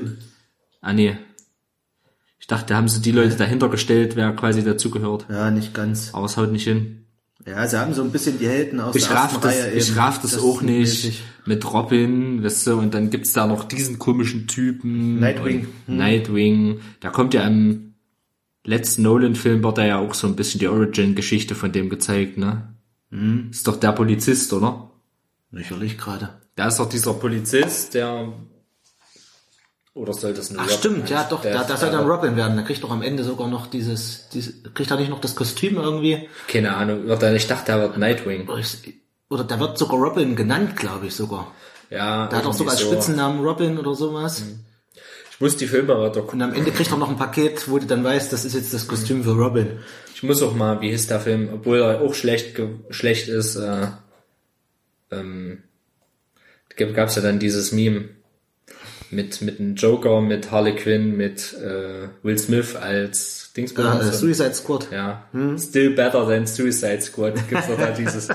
Ah, 0.81 0.93
nee. 0.93 1.17
Ich 2.39 2.47
dachte, 2.47 2.67
da 2.69 2.77
haben 2.77 2.89
sie 2.89 3.03
die 3.03 3.13
Leute 3.13 3.37
dahinter 3.37 3.69
gestellt, 3.69 4.17
wer 4.17 4.33
quasi 4.33 4.65
dazugehört. 4.65 5.27
Ja, 5.29 5.51
nicht 5.51 5.75
ganz. 5.75 6.15
Aber 6.15 6.27
es 6.27 6.37
haut 6.37 6.53
nicht 6.53 6.65
hin. 6.65 7.06
Ja, 7.47 7.67
sie 7.69 7.79
haben 7.79 7.95
so 7.95 8.03
ein 8.03 8.11
bisschen 8.11 8.39
die 8.39 8.49
Helden 8.49 8.81
aus 8.81 8.97
Ich 8.97 9.07
der 9.07 9.17
raff 9.17 9.39
das, 9.41 9.55
Reihe 9.55 9.73
ich 9.73 9.97
raff 9.97 10.21
das, 10.21 10.33
ist 10.33 10.41
auch 10.41 10.63
nicht 10.63 10.79
mäßig. 10.79 11.23
mit 11.45 11.73
Robin, 11.73 12.43
weißt 12.43 12.67
du, 12.67 12.79
und 12.79 12.93
dann 12.93 13.09
gibt's 13.11 13.33
da 13.33 13.47
noch 13.47 13.65
diesen 13.65 13.99
komischen 14.01 14.49
Typen. 14.49 15.21
Nightwing. 15.21 15.69
Und 15.87 15.97
Nightwing. 15.97 16.81
Da 16.99 17.11
kommt 17.11 17.35
ja 17.35 17.47
im 17.47 17.95
letzten 18.65 19.03
Nolan-Film 19.03 19.63
wird 19.63 19.79
da 19.79 19.87
ja 19.87 19.99
auch 19.99 20.15
so 20.15 20.27
ein 20.27 20.35
bisschen 20.35 20.59
die 20.59 20.67
Origin-Geschichte 20.67 21.55
von 21.55 21.71
dem 21.71 21.89
gezeigt, 21.89 22.37
ne? 22.37 22.75
Mhm. 23.11 23.49
Ist 23.53 23.69
doch 23.69 23.77
der 23.77 23.93
Polizist, 23.93 24.53
oder? 24.53 24.91
Lächerlich 25.53 25.97
gerade. 25.97 26.31
Da 26.57 26.67
ist 26.67 26.79
doch 26.81 26.89
dieser 26.89 27.15
Polizist, 27.15 27.95
der 27.95 28.33
oder 29.97 30.13
soll 30.13 30.35
das 30.35 30.51
nur 30.51 30.61
Ach 30.61 30.67
Robin 30.67 30.79
stimmt, 30.79 31.11
ja 31.11 31.27
doch, 31.29 31.43
da, 31.43 31.65
das 31.65 31.81
soll 31.81 31.91
dann 31.91 32.07
Robin 32.07 32.37
werden. 32.37 32.57
Da 32.57 32.63
kriegt 32.63 32.85
doch 32.85 32.91
am 32.91 33.01
Ende 33.01 33.25
sogar 33.25 33.49
noch 33.49 33.67
dieses, 33.67 34.29
dieses 34.29 34.63
kriegt 34.75 34.91
er 34.91 34.99
nicht 34.99 35.09
noch 35.09 35.21
das 35.21 35.35
Kostüm 35.35 35.77
irgendwie? 35.77 36.29
Keine 36.49 36.77
Ahnung, 36.77 37.07
wird 37.07 37.23
er, 37.23 37.35
ich 37.35 37.47
dachte, 37.47 37.73
er 37.73 37.81
wird 37.81 37.97
Nightwing. 37.97 38.47
Oder 39.31 39.45
da 39.45 39.59
wird 39.59 39.79
sogar 39.79 39.99
Robin 39.99 40.37
genannt, 40.37 40.77
glaube 40.77 41.07
ich 41.07 41.15
sogar. 41.15 41.53
Ja, 41.89 42.27
Da 42.27 42.37
hat 42.37 42.47
auch 42.47 42.53
sogar 42.53 42.73
als 42.73 42.83
so. 42.83 42.93
Spitzennamen 42.93 43.41
Robin 43.43 43.79
oder 43.79 43.95
sowas. 43.95 44.45
Ich 45.31 45.41
muss 45.41 45.57
die 45.57 45.67
Filme 45.67 45.95
aber 45.95 46.11
doch 46.11 46.31
Und 46.31 46.43
am 46.43 46.53
Ende 46.53 46.73
kriegt 46.73 46.91
er 46.91 46.99
noch 46.99 47.09
ein 47.09 47.17
Paket, 47.17 47.71
wo 47.71 47.79
du 47.79 47.87
dann 47.87 48.05
weißt, 48.05 48.31
das 48.33 48.45
ist 48.45 48.55
jetzt 48.55 48.75
das 48.75 48.87
Kostüm 48.87 49.25
für 49.25 49.33
Robin. 49.33 49.79
Ich 50.15 50.23
muss 50.23 50.43
auch 50.43 50.55
mal, 50.55 50.81
wie 50.83 50.91
hieß 50.91 51.07
der 51.07 51.21
Film, 51.21 51.49
obwohl 51.55 51.81
er 51.81 52.03
auch 52.03 52.13
schlecht 52.13 52.61
schlecht 52.91 53.29
ist, 53.29 53.57
äh, 53.57 53.87
ähm, 55.11 55.63
gab 56.77 57.09
es 57.09 57.17
ja 57.17 57.23
dann 57.23 57.39
dieses 57.39 57.73
Meme 57.73 58.11
mit 59.11 59.41
mit 59.43 59.59
dem 59.59 59.75
Joker, 59.75 60.21
mit 60.21 60.51
Harley 60.51 60.75
Quinn, 60.77 61.17
mit 61.17 61.55
äh, 61.55 62.09
Will 62.23 62.39
Smith 62.39 62.75
als 62.77 63.53
Dingsbums. 63.57 63.87
äh, 64.03 64.07
und- 64.07 64.15
Suicide 64.15 64.55
Squad. 64.55 64.89
ja, 64.93 65.25
Still 65.59 65.91
Better 65.91 66.27
Than 66.29 66.47
Suicide 66.47 67.01
Squad 67.03 67.35
gibt's 67.49 67.67
doch 67.69 67.79
da 67.79 67.91
dieses. 67.99 68.29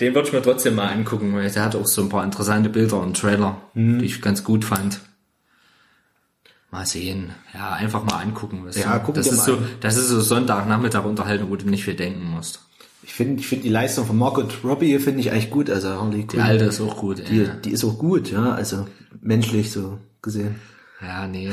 Den 0.00 0.14
würde 0.14 0.26
ich 0.28 0.32
mir 0.34 0.42
trotzdem 0.42 0.74
mal 0.74 0.88
angucken, 0.88 1.32
weil 1.34 1.48
der 1.50 1.64
hat 1.64 1.76
auch 1.76 1.86
so 1.86 2.02
ein 2.02 2.08
paar 2.08 2.24
interessante 2.24 2.68
Bilder 2.68 3.00
und 3.00 3.16
Trailer, 3.18 3.60
Mhm. 3.74 4.00
die 4.00 4.06
ich 4.06 4.20
ganz 4.20 4.42
gut 4.44 4.64
fand. 4.64 4.98
Mal 6.72 6.84
sehen. 6.84 7.30
Ja, 7.54 7.72
einfach 7.74 8.02
mal 8.04 8.16
angucken. 8.20 8.66
Ja, 8.74 8.98
du? 8.98 9.04
gucken 9.04 9.14
das 9.22 9.28
ist 9.32 9.38
mal 9.38 9.44
so, 9.44 9.52
an. 9.54 9.68
das 9.80 9.96
ist 9.96 10.08
so 10.08 10.20
Sonntagnachmittag 10.20 11.04
Unterhaltung, 11.04 11.48
wo 11.50 11.56
du 11.56 11.68
nicht 11.70 11.84
viel 11.84 11.94
denken 11.94 12.24
musst. 12.24 12.60
Ich 13.06 13.14
finde, 13.14 13.38
ich 13.40 13.46
finde 13.46 13.62
die 13.62 13.70
Leistung 13.70 14.04
von 14.04 14.18
Margot 14.18 14.52
Robbie 14.64 14.98
finde 14.98 15.20
ich 15.20 15.30
eigentlich 15.30 15.50
gut, 15.50 15.70
also 15.70 15.90
Harley 15.90 16.22
Die 16.22 16.26
Quinn. 16.26 16.40
alte 16.40 16.64
ist 16.64 16.80
auch 16.80 16.96
gut. 16.96 17.18
Die, 17.30 17.42
Ey. 17.42 17.50
die 17.64 17.70
ist 17.70 17.84
auch 17.84 17.98
gut, 17.98 18.32
ja, 18.32 18.52
also 18.52 18.88
menschlich 19.20 19.70
so 19.70 19.98
gesehen. 20.22 20.56
Ja, 21.00 21.28
nee. 21.28 21.52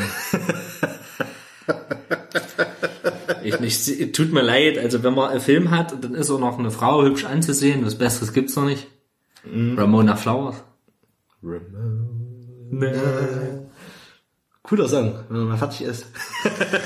Ich 3.44 3.60
nicht. 3.60 4.16
Tut 4.16 4.34
mir 4.34 4.42
leid, 4.42 4.80
also 4.80 5.04
wenn 5.04 5.14
man 5.14 5.30
einen 5.30 5.42
Film 5.42 5.70
hat 5.70 6.04
dann 6.04 6.16
ist 6.16 6.32
auch 6.32 6.40
noch 6.40 6.58
eine 6.58 6.72
Frau 6.72 7.04
hübsch 7.04 7.26
anzusehen, 7.26 7.86
was 7.86 8.00
Besseres 8.00 8.34
gibt's 8.34 8.56
noch 8.56 8.66
nicht. 8.66 8.88
Ramona 9.46 10.16
Flowers. 10.16 10.56
Cooler 14.64 14.90
Song, 14.90 15.20
wenn 15.30 15.38
man 15.38 15.48
mal 15.50 15.58
fertig 15.58 15.82
ist. 15.84 16.08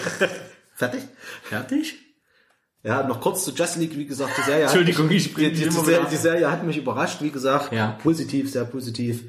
fertig? 0.75 1.03
Fertig? 1.43 1.95
Ja, 2.83 3.05
noch 3.05 3.21
kurz 3.21 3.43
zu 3.43 3.51
Just 3.51 3.77
League, 3.77 3.97
wie 3.97 4.05
gesagt, 4.05 4.33
die 4.37 4.43
Serie 4.43 4.63
Entschuldigung, 4.63 5.05
hat 5.05 5.11
mich, 5.11 5.25
ich 5.27 5.33
die, 5.33 5.51
die, 5.51 5.69
Serie, 5.69 6.07
die 6.09 6.15
Serie 6.15 6.51
hat 6.51 6.63
mich 6.63 6.77
überrascht, 6.77 7.21
wie 7.21 7.31
gesagt. 7.31 7.73
Ja. 7.73 7.97
Positiv, 8.03 8.51
sehr 8.51 8.65
positiv. 8.65 9.23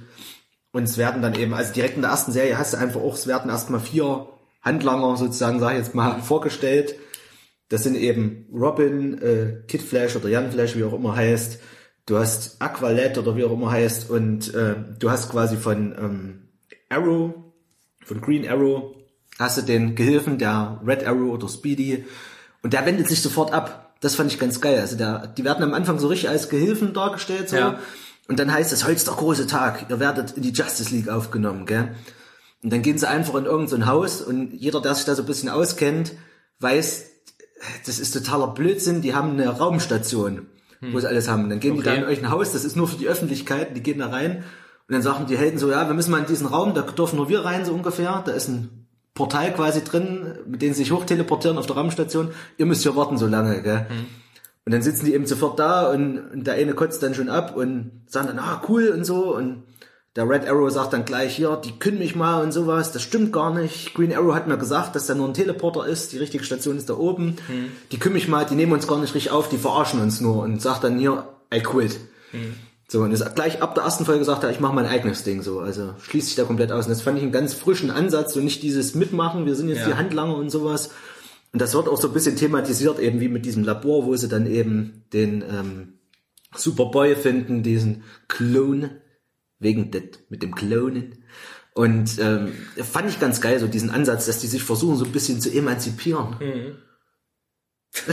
Und 0.73 0.85
es 0.85 0.99
werden 0.99 1.23
dann 1.23 1.35
eben, 1.35 1.55
also 1.55 1.73
direkt 1.73 1.97
in 1.97 2.03
der 2.03 2.11
ersten 2.11 2.33
Serie 2.33 2.59
hast 2.59 2.75
du 2.75 2.79
einfach 2.79 3.01
auch, 3.01 3.15
es 3.15 3.27
werden 3.27 3.51
erstmal 3.51 3.81
vier 3.81 4.29
Handlanger 4.63 5.17
sozusagen, 5.17 5.61
sag 5.61 5.73
ich 5.73 5.79
jetzt 5.79 5.95
mal, 5.95 6.21
vorgestellt. 6.21 6.95
Das 7.69 7.83
sind 7.83 7.97
eben 7.97 8.47
Robin, 8.53 9.21
äh, 9.21 9.63
Kid 9.67 9.83
Flash 9.83 10.17
oder 10.17 10.29
Jan 10.29 10.51
Flash, 10.53 10.77
wie 10.77 10.85
auch 10.85 10.93
immer 10.93 11.17
heißt. 11.17 11.59
Du 12.07 12.17
hast 12.17 12.61
Aqualette 12.63 13.21
oder 13.21 13.37
wie 13.37 13.45
auch 13.45 13.53
immer 13.53 13.71
heißt. 13.71 14.11
Und 14.11 14.55
äh, 14.55 14.77
du 14.99 15.11
hast 15.11 15.31
quasi 15.31 15.57
von 15.57 15.95
ähm, 15.99 16.49
Arrow, 16.89 17.35
von 18.05 18.21
Green 18.21 18.49
Arrow, 18.49 18.95
hast 19.39 19.59
du 19.59 19.63
den 19.63 19.95
Gehilfen, 19.95 20.39
der 20.39 20.81
Red 20.87 21.07
Arrow 21.07 21.33
oder 21.33 21.49
Speedy. 21.49 22.05
Und 22.63 22.73
der 22.73 22.85
wendet 22.87 23.09
sich 23.09 23.23
sofort 23.23 23.53
ab. 23.53 23.95
Das 24.01 24.15
fand 24.15 24.33
ich 24.33 24.39
ganz 24.39 24.61
geil. 24.61 24.79
Also 24.81 24.97
der, 24.97 25.27
die 25.27 25.45
werden 25.45 25.63
am 25.65 25.75
Anfang 25.75 25.99
so 25.99 26.09
richtig 26.09 26.29
als 26.29 26.49
Gehilfen 26.49 26.93
dargestellt. 26.95 27.49
So. 27.49 27.57
Ja. 27.57 27.79
Und 28.29 28.39
dann 28.39 28.53
heißt 28.53 28.73
es, 28.73 28.85
heute 28.85 28.95
ist 28.97 29.07
der 29.07 29.15
große 29.15 29.47
Tag. 29.47 29.87
Ihr 29.89 30.01
werdet 30.01 30.33
in 30.33 30.43
die 30.43 30.51
Justice 30.53 30.95
League 30.95 31.09
aufgenommen, 31.09 31.67
gell? 31.67 31.95
Und 32.63 32.73
dann 32.73 32.83
gehen 32.83 32.99
sie 32.99 33.09
einfach 33.09 33.35
in 33.37 33.45
irgendein 33.45 33.69
so 33.69 33.77
ein 33.77 33.87
Haus 33.87 34.21
und 34.21 34.53
jeder, 34.53 34.81
der 34.81 34.95
sich 34.95 35.05
da 35.05 35.15
so 35.15 35.23
ein 35.23 35.27
bisschen 35.27 35.49
auskennt, 35.49 36.13
weiß, 36.61 37.05
das 37.87 37.99
ist 38.01 38.13
totaler 38.13 38.49
Blödsinn. 38.49 39.01
Die 39.01 39.15
haben 39.15 39.31
eine 39.33 39.49
Raumstation, 39.49 40.47
wo 40.81 40.99
sie 40.99 41.09
alles 41.09 41.29
haben. 41.29 41.45
Und 41.45 41.51
dann 41.51 41.61
gehen 41.61 41.77
die 41.77 41.83
da 41.83 41.93
Okay. 41.93 42.01
in 42.01 42.07
euch 42.07 42.19
ein 42.19 42.31
Haus, 42.31 42.53
das 42.53 42.65
ist 42.65 42.77
nur 42.77 42.89
für 42.89 42.97
die 42.97 43.09
Öffentlichkeit. 43.09 43.77
Die 43.77 43.83
gehen 43.83 44.01
da 44.01 44.09
rein 44.09 44.39
und 44.89 44.93
dann 44.93 45.03
sagen 45.03 45.27
die 45.27 45.39
Helden 45.39 45.59
so, 45.59 45.71
ja, 45.71 45.87
wir 45.87 45.95
müssen 45.95 46.11
mal 46.11 46.19
in 46.21 46.27
diesen 46.27 46.47
Raum, 46.47 46.75
da 46.75 46.83
dürfen 46.83 47.17
nur 47.17 47.29
wir 47.29 47.45
rein, 47.45 47.65
so 47.65 47.73
ungefähr. 47.73 48.23
Da 48.27 48.33
ist 48.33 48.49
ein 48.49 48.78
Portal 49.19 49.53
quasi 49.53 49.83
drin, 49.83 50.35
mit 50.47 50.63
dem 50.63 50.73
sie 50.73 50.85
sich 50.85 50.93
hochteleportieren 50.93 51.59
auf 51.59 51.67
der 51.67 51.77
Raumstation. 51.77 52.31
Ihr 52.57 52.67
müsst 52.67 52.85
hier 52.85 52.97
warten 52.97 53.19
so 53.19 53.27
lange, 53.27 53.61
gell? 53.63 53.87
Und 54.65 54.73
dann 54.73 54.83
sitzen 54.83 55.07
die 55.07 55.15
eben 55.15 55.27
sofort 55.27 55.59
da 55.59 55.91
und, 55.91 56.19
und 56.19 56.47
der 56.47 56.55
eine 56.55 56.73
kotzt 56.75 57.03
dann 57.03 57.15
schon 57.15 57.29
ab 57.29 57.57
und 57.57 57.91
sagen 58.07 58.29
dann, 58.29 58.39
ah, 58.39 58.63
cool 58.69 58.89
und 58.89 59.05
so. 59.05 59.35
Und 59.35 59.65
der 60.15 60.29
Red 60.29 60.47
Arrow 60.49 60.71
sagt 60.71 60.93
dann 60.93 61.05
gleich 61.05 61.35
hier, 61.37 61.57
die 61.57 61.79
können 61.79 61.99
mich 61.99 62.15
mal 62.15 62.43
und 62.43 62.53
sowas. 62.53 62.93
Das 62.93 63.03
stimmt 63.03 63.33
gar 63.33 63.53
nicht. 63.53 63.95
Green 63.95 64.15
Arrow 64.15 64.35
hat 64.35 64.47
mir 64.47 64.57
gesagt, 64.59 64.95
dass 64.95 65.07
da 65.07 65.15
nur 65.15 65.27
ein 65.27 65.35
Teleporter 65.35 65.87
ist. 65.87 66.13
Die 66.13 66.19
richtige 66.19 66.45
Station 66.45 66.77
ist 66.77 66.89
da 66.91 66.95
oben. 66.95 67.37
Die 67.91 67.99
können 67.99 68.15
mich 68.15 68.29
mal, 68.29 68.45
die 68.45 68.55
nehmen 68.55 68.73
uns 68.73 68.87
gar 68.87 68.99
nicht 68.99 69.15
richtig 69.15 69.33
auf, 69.33 69.49
die 69.49 69.59
verarschen 69.59 70.01
uns 70.01 70.21
nur 70.21 70.43
und 70.43 70.63
sagt 70.63 70.85
dann 70.85 70.99
hier, 70.99 71.25
I 71.53 71.61
quit. 71.61 71.99
So, 72.91 73.03
und 73.03 73.13
ist 73.13 73.35
gleich 73.35 73.61
ab 73.61 73.75
der 73.75 73.85
ersten 73.85 74.07
Folge 74.07 74.25
sagt 74.25 74.45
er, 74.45 74.51
ich 74.51 74.61
mache 74.61 74.75
mein 74.75 74.87
eigenes 74.87 75.23
Ding 75.23 75.43
so. 75.43 75.61
Also 75.61 75.95
schließt 76.01 76.29
sich 76.29 76.37
da 76.37 76.45
komplett 76.45 76.73
aus. 76.73 76.87
Und 76.87 76.91
das 76.91 77.03
fand 77.03 77.19
ich 77.19 77.23
einen 77.23 77.33
ganz 77.33 77.53
frischen 77.53 77.91
Ansatz 77.91 78.35
und 78.35 78.45
nicht 78.45 78.63
dieses 78.63 78.95
Mitmachen, 78.95 79.45
wir 79.45 79.55
sind 79.55 79.69
jetzt 79.69 79.81
Ja. 79.81 79.89
die 79.89 79.95
Handlanger 79.95 80.37
und 80.37 80.49
sowas. 80.49 80.91
Und 81.53 81.61
das 81.61 81.75
wird 81.75 81.87
auch 81.89 82.01
so 82.01 82.09
ein 82.09 82.15
bisschen 82.15 82.37
thematisiert, 82.37 82.99
eben 82.99 83.21
wie 83.21 83.29
mit 83.29 83.45
diesem 83.45 83.63
Labor, 83.63 84.07
wo 84.07 84.17
sie 84.17 84.29
dann 84.29 84.47
eben 84.47 85.05
den 85.13 85.43
ähm, 85.43 85.99
Superboy 86.55 87.15
finden, 87.15 87.63
diesen 87.63 88.05
Clone, 88.27 89.03
wegen 89.59 89.91
det, 89.91 90.21
mit 90.31 90.43
dem 90.43 90.55
Klonen. 90.55 91.25
Und 91.75 92.19
ähm, 92.19 92.53
fand 92.83 93.11
ich 93.11 93.21
ganz 93.21 93.41
geil, 93.41 93.61
so 93.61 93.67
diesen 93.67 93.91
Ansatz, 93.91 94.27
dass 94.27 94.41
die 94.41 94.47
sich 94.47 94.63
versuchen, 94.63 94.97
so 94.97 95.05
ein 95.05 95.13
bisschen 95.13 95.41
zu 95.41 95.51
emanzipieren. 95.51 96.37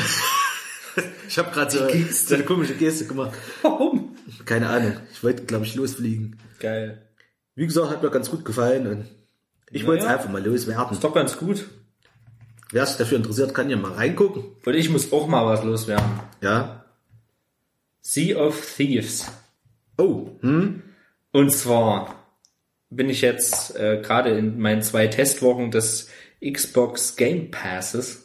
ich 1.28 1.38
habe 1.38 1.52
gerade 1.52 1.72
so, 1.72 1.80
so 2.12 2.36
eine 2.36 2.44
komische 2.44 2.76
Geste 2.76 3.06
gemacht. 3.06 3.34
Warum? 3.62 4.05
Keine 4.46 4.70
Ahnung. 4.70 4.98
Ich 5.12 5.24
wollte, 5.24 5.43
glaube 5.43 5.66
ich, 5.66 5.76
losfliegen. 5.76 6.39
Geil. 6.60 7.02
Wie 7.56 7.66
gesagt, 7.66 7.89
hat 7.89 8.04
mir 8.04 8.12
ganz 8.12 8.30
gut 8.30 8.46
gefallen 8.46 8.88
und 8.88 9.06
ich 9.72 9.86
wollte 9.86 10.04
es 10.04 10.10
einfach 10.10 10.30
mal 10.30 10.46
loswerden. 10.46 10.93
Ist 10.93 11.04
doch 11.04 11.14
ganz 11.14 11.38
gut. 11.38 11.66
Wer 12.72 12.86
sich 12.86 12.98
dafür 12.98 13.18
interessiert, 13.18 13.54
kann 13.54 13.70
ja 13.70 13.78
mal 13.78 13.93
reingucken. 13.93 14.43
Und 14.66 14.74
ich 14.74 14.89
muss 14.89 15.12
auch 15.12 15.28
mal 15.28 15.46
was 15.46 15.64
loswerden. 15.64 16.20
Ja. 16.41 16.86
Sea 18.02 18.38
of 18.38 18.76
Thieves. 18.76 19.26
Oh, 19.98 20.32
hm? 20.41 20.84
Und 21.32 21.52
zwar 21.52 22.26
bin 22.89 23.10
ich 23.10 23.22
jetzt 23.22 23.76
äh, 23.76 24.02
gerade 24.02 24.38
in 24.38 24.60
meinen 24.60 24.82
zwei 24.82 25.08
Testwochen 25.08 25.72
des 25.72 26.10
Xbox 26.43 27.16
Game 27.16 27.52
Passes, 27.52 28.25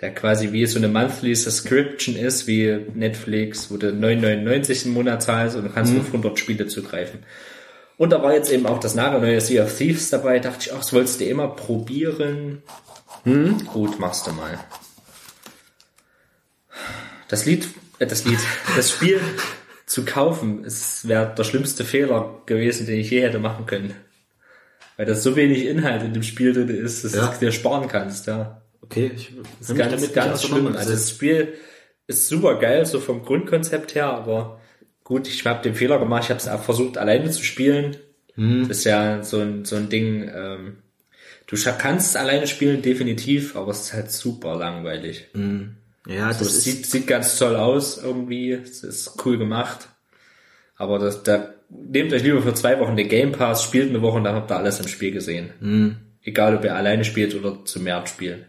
der 0.00 0.14
quasi 0.14 0.52
wie 0.52 0.66
so 0.66 0.78
eine 0.78 0.88
Monthly 0.88 1.34
Subscription 1.34 2.16
ist, 2.16 2.46
wie 2.46 2.86
Netflix, 2.94 3.70
wo 3.70 3.76
du 3.76 3.88
9,99 3.88 4.86
im 4.86 4.92
Monat 4.94 5.22
zahlst 5.22 5.56
und 5.56 5.64
du 5.64 5.70
kannst 5.70 5.94
auf 5.96 6.06
100 6.06 6.38
Spiele 6.38 6.66
zugreifen. 6.66 7.20
Und 7.98 8.10
da 8.10 8.22
war 8.22 8.32
jetzt 8.32 8.50
eben 8.50 8.66
auch 8.66 8.80
das 8.80 8.94
nagelneue 8.94 9.40
Sea 9.42 9.64
of 9.64 9.76
Thieves 9.76 10.08
dabei. 10.08 10.38
Dachte 10.38 10.58
ich, 10.66 10.72
ach, 10.72 10.78
das 10.78 10.92
wolltest 10.94 11.20
du 11.20 11.24
immer 11.26 11.48
probieren. 11.48 12.62
Hm? 13.24 13.66
Gut, 13.66 13.98
machst 13.98 14.26
du 14.26 14.32
mal. 14.32 14.58
Das 17.28 17.44
Lied, 17.44 17.68
äh, 17.98 18.06
das 18.06 18.24
Lied, 18.24 18.38
das 18.76 18.90
Spiel 18.90 19.20
zu 19.86 20.04
kaufen, 20.04 20.64
es 20.64 21.06
wäre 21.08 21.34
der 21.36 21.44
schlimmste 21.44 21.84
Fehler 21.84 22.40
gewesen, 22.46 22.86
den 22.86 23.00
ich 23.00 23.10
je 23.10 23.20
hätte 23.22 23.38
machen 23.38 23.66
können. 23.66 23.92
Weil 24.96 25.06
da 25.06 25.14
so 25.14 25.36
wenig 25.36 25.66
Inhalt 25.66 26.02
in 26.02 26.14
dem 26.14 26.22
Spiel 26.22 26.52
drin 26.52 26.68
ist, 26.68 27.04
dass 27.04 27.14
Ja. 27.14 27.26
du 27.26 27.38
dir 27.38 27.52
sparen 27.52 27.88
kannst, 27.88 28.26
ja. 28.26 28.62
Okay, 28.90 29.12
ich 29.14 29.32
Das 29.60 29.70
ist 29.70 29.76
ganz, 29.76 30.12
ganz 30.12 30.42
schlimm. 30.42 30.66
Also 30.76 30.90
das 30.90 31.10
Spiel 31.10 31.54
ist 32.06 32.28
super 32.28 32.58
geil, 32.58 32.84
so 32.86 32.98
vom 32.98 33.24
Grundkonzept 33.24 33.94
her, 33.94 34.06
aber 34.06 34.60
gut, 35.04 35.28
ich 35.28 35.46
habe 35.46 35.62
den 35.62 35.76
Fehler 35.76 35.98
gemacht, 35.98 36.24
ich 36.24 36.30
habe 36.30 36.40
es 36.40 36.64
versucht 36.64 36.98
alleine 36.98 37.30
zu 37.30 37.44
spielen. 37.44 37.96
Das 38.62 38.78
ist 38.78 38.84
ja 38.84 39.22
so 39.22 39.38
ein, 39.40 39.64
so 39.64 39.76
ein 39.76 39.88
Ding, 39.88 40.28
ähm, 40.34 40.78
du 41.46 41.56
kannst 41.78 42.16
alleine 42.16 42.46
spielen, 42.46 42.82
definitiv, 42.82 43.54
aber 43.54 43.70
es 43.70 43.82
ist 43.82 43.92
halt 43.92 44.10
super 44.10 44.56
langweilig. 44.56 45.28
ja, 46.06 46.28
das 46.28 46.38
So, 46.38 46.44
es 46.46 46.54
ist, 46.56 46.64
sieht, 46.64 46.86
sieht 46.86 47.06
ganz 47.06 47.38
toll 47.38 47.54
aus 47.56 48.02
irgendwie, 48.02 48.52
es 48.52 48.82
ist 48.82 49.24
cool 49.24 49.38
gemacht. 49.38 49.88
Aber 50.76 50.98
das, 50.98 51.22
da 51.22 51.54
nehmt 51.68 52.12
euch 52.12 52.22
lieber 52.22 52.40
für 52.42 52.54
zwei 52.54 52.80
Wochen 52.80 52.96
den 52.96 53.08
Game 53.08 53.32
Pass, 53.32 53.62
spielt 53.62 53.90
eine 53.90 54.02
Woche 54.02 54.16
und 54.16 54.24
dann 54.24 54.34
habt 54.34 54.50
ihr 54.50 54.56
alles 54.56 54.80
im 54.80 54.88
Spiel 54.88 55.12
gesehen. 55.12 55.50
Egal 56.22 56.56
ob 56.56 56.64
ihr 56.64 56.74
alleine 56.74 57.04
spielt 57.04 57.34
oder 57.34 57.64
zu 57.64 57.80
mehr 57.80 58.04
spielen. 58.06 58.46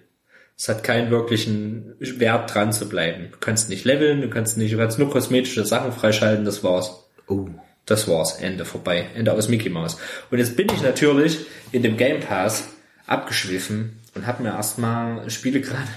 Es 0.61 0.69
hat 0.69 0.83
keinen 0.83 1.09
wirklichen 1.09 1.95
Wert 1.97 2.53
dran 2.53 2.71
zu 2.71 2.87
bleiben. 2.87 3.29
Du 3.31 3.37
kannst 3.39 3.69
nicht 3.69 3.83
leveln, 3.83 4.21
du 4.21 4.29
kannst 4.29 4.59
nicht, 4.59 4.71
du 4.71 4.77
kannst 4.77 4.99
nur 4.99 5.09
kosmetische 5.09 5.65
Sachen 5.65 5.91
freischalten, 5.91 6.45
das 6.45 6.63
war's. 6.63 7.03
oh, 7.27 7.47
Das 7.87 8.07
war's, 8.07 8.33
Ende 8.33 8.63
vorbei. 8.63 9.07
Ende 9.15 9.33
aus 9.33 9.49
Mickey 9.49 9.69
Mouse. 9.69 9.97
Und 10.29 10.37
jetzt 10.37 10.55
bin 10.55 10.67
ich 10.71 10.83
natürlich 10.83 11.39
in 11.71 11.81
dem 11.81 11.97
Game 11.97 12.19
Pass 12.19 12.69
abgeschwiffen 13.07 14.01
und 14.13 14.27
habe 14.27 14.43
mir 14.43 14.49
erstmal 14.49 15.27
Spiele 15.31 15.61
gerade 15.61 15.89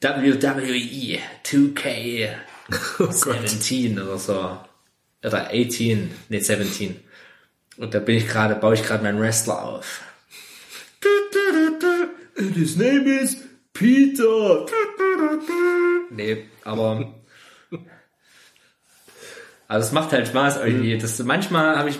WWE 0.00 1.18
2K 1.44 2.28
17 3.10 3.98
oder 3.98 4.18
so. 4.18 4.56
Oder 5.24 5.48
18, 5.52 6.12
nee 6.28 6.38
17. 6.38 6.94
Und 7.76 7.92
da 7.92 7.98
bin 7.98 8.18
ich 8.18 8.28
gerade, 8.28 8.54
baue 8.54 8.74
ich 8.74 8.84
gerade 8.84 9.02
meinen 9.02 9.18
Wrestler 9.18 9.64
auf. 9.64 10.02
And 12.38 12.54
his 12.54 12.76
name 12.76 13.08
is 13.08 13.45
Peter. 13.78 14.66
Nee, 16.10 16.44
aber 16.64 17.14
also 19.68 19.86
es 19.86 19.92
macht 19.92 20.12
halt 20.12 20.28
Spaß 20.28 20.58
irgendwie. 20.64 20.96
Das 20.98 21.18
manchmal 21.22 21.76
habe 21.76 21.90
ich 21.90 21.98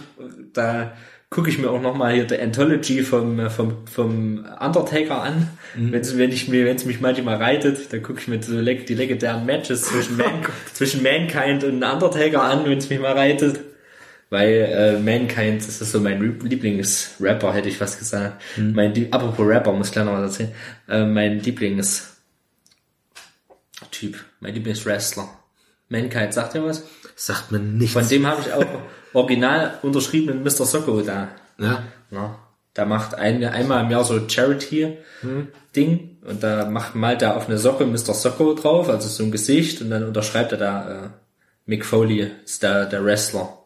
da 0.52 0.92
gucke 1.28 1.50
ich 1.50 1.58
mir 1.58 1.70
auch 1.70 1.80
noch 1.80 1.96
mal 1.96 2.14
hier 2.14 2.24
die 2.24 2.38
Anthology 2.38 3.02
vom 3.02 3.50
vom 3.50 3.86
vom 3.86 4.46
Undertaker 4.60 5.22
an. 5.22 5.48
Wenn's, 5.74 6.16
wenn 6.16 6.30
ich 6.30 6.48
mir 6.48 6.64
wenn 6.64 6.76
es 6.76 6.84
mich 6.84 7.00
manchmal 7.00 7.36
reitet, 7.36 7.92
dann 7.92 8.02
gucke 8.02 8.20
ich 8.20 8.28
mir 8.28 8.42
so 8.42 8.58
leg, 8.58 8.86
die 8.86 8.94
legendären 8.94 9.44
Matches 9.44 9.82
zwischen 9.82 10.16
Man, 10.18 10.46
zwischen 10.72 11.02
Mankind 11.02 11.64
und 11.64 11.82
Undertaker 11.82 12.42
an, 12.42 12.64
wenn 12.64 12.78
es 12.78 12.88
mich 12.88 13.00
mal 13.00 13.12
reitet. 13.12 13.60
Weil 14.28 14.48
äh, 14.52 14.98
Mankind, 14.98 15.66
das 15.66 15.80
ist 15.80 15.92
so 15.92 16.00
mein 16.00 16.20
Lieblingsrapper, 16.42 17.52
hätte 17.54 17.68
ich 17.68 17.78
fast 17.78 17.98
gesagt. 17.98 18.42
Mein 18.56 18.92
Lie- 18.94 19.08
apropos 19.12 19.46
Rapper, 19.46 19.72
muss 19.72 19.86
ich 19.88 19.92
gleich 19.92 20.04
noch 20.04 20.14
was 20.14 20.22
erzählen. 20.32 20.52
Äh, 20.88 21.04
mein 21.04 21.38
Lieblings 21.40 22.12
Typ, 23.90 24.16
mein 24.40 24.54
Lieblingswrestler. 24.54 25.28
Mankind, 25.88 26.32
sagt 26.34 26.54
ihr 26.54 26.64
was? 26.64 26.82
sagt 27.14 27.52
mir 27.52 27.58
nichts. 27.60 27.92
Von 27.94 28.08
dem 28.08 28.26
habe 28.26 28.42
ich 28.42 28.52
auch 28.52 28.64
original 29.14 29.78
unterschriebenen 29.82 30.42
Mr. 30.42 30.66
Socko 30.66 31.00
da. 31.02 31.28
ja, 31.58 31.82
Ja, 32.10 32.38
da 32.74 32.84
macht 32.84 33.14
ein, 33.14 33.42
einmal 33.44 33.84
im 33.84 33.90
Jahr 33.90 34.04
so 34.04 34.20
Charity-Ding 34.28 36.18
und 36.22 36.42
da 36.42 36.66
macht 36.68 36.94
malt 36.94 37.22
er 37.22 37.36
auf 37.36 37.48
eine 37.48 37.58
Socke 37.58 37.86
Mr. 37.86 38.12
Socko 38.14 38.54
drauf, 38.54 38.88
also 38.90 39.08
so 39.08 39.22
ein 39.22 39.30
Gesicht 39.30 39.80
und 39.80 39.90
dann 39.90 40.04
unterschreibt 40.04 40.52
er 40.52 40.58
da 40.58 41.04
äh, 41.04 41.08
Mick 41.64 41.84
Foley, 41.86 42.30
ist 42.44 42.62
der, 42.62 42.84
der 42.86 43.04
Wrestler, 43.04 43.58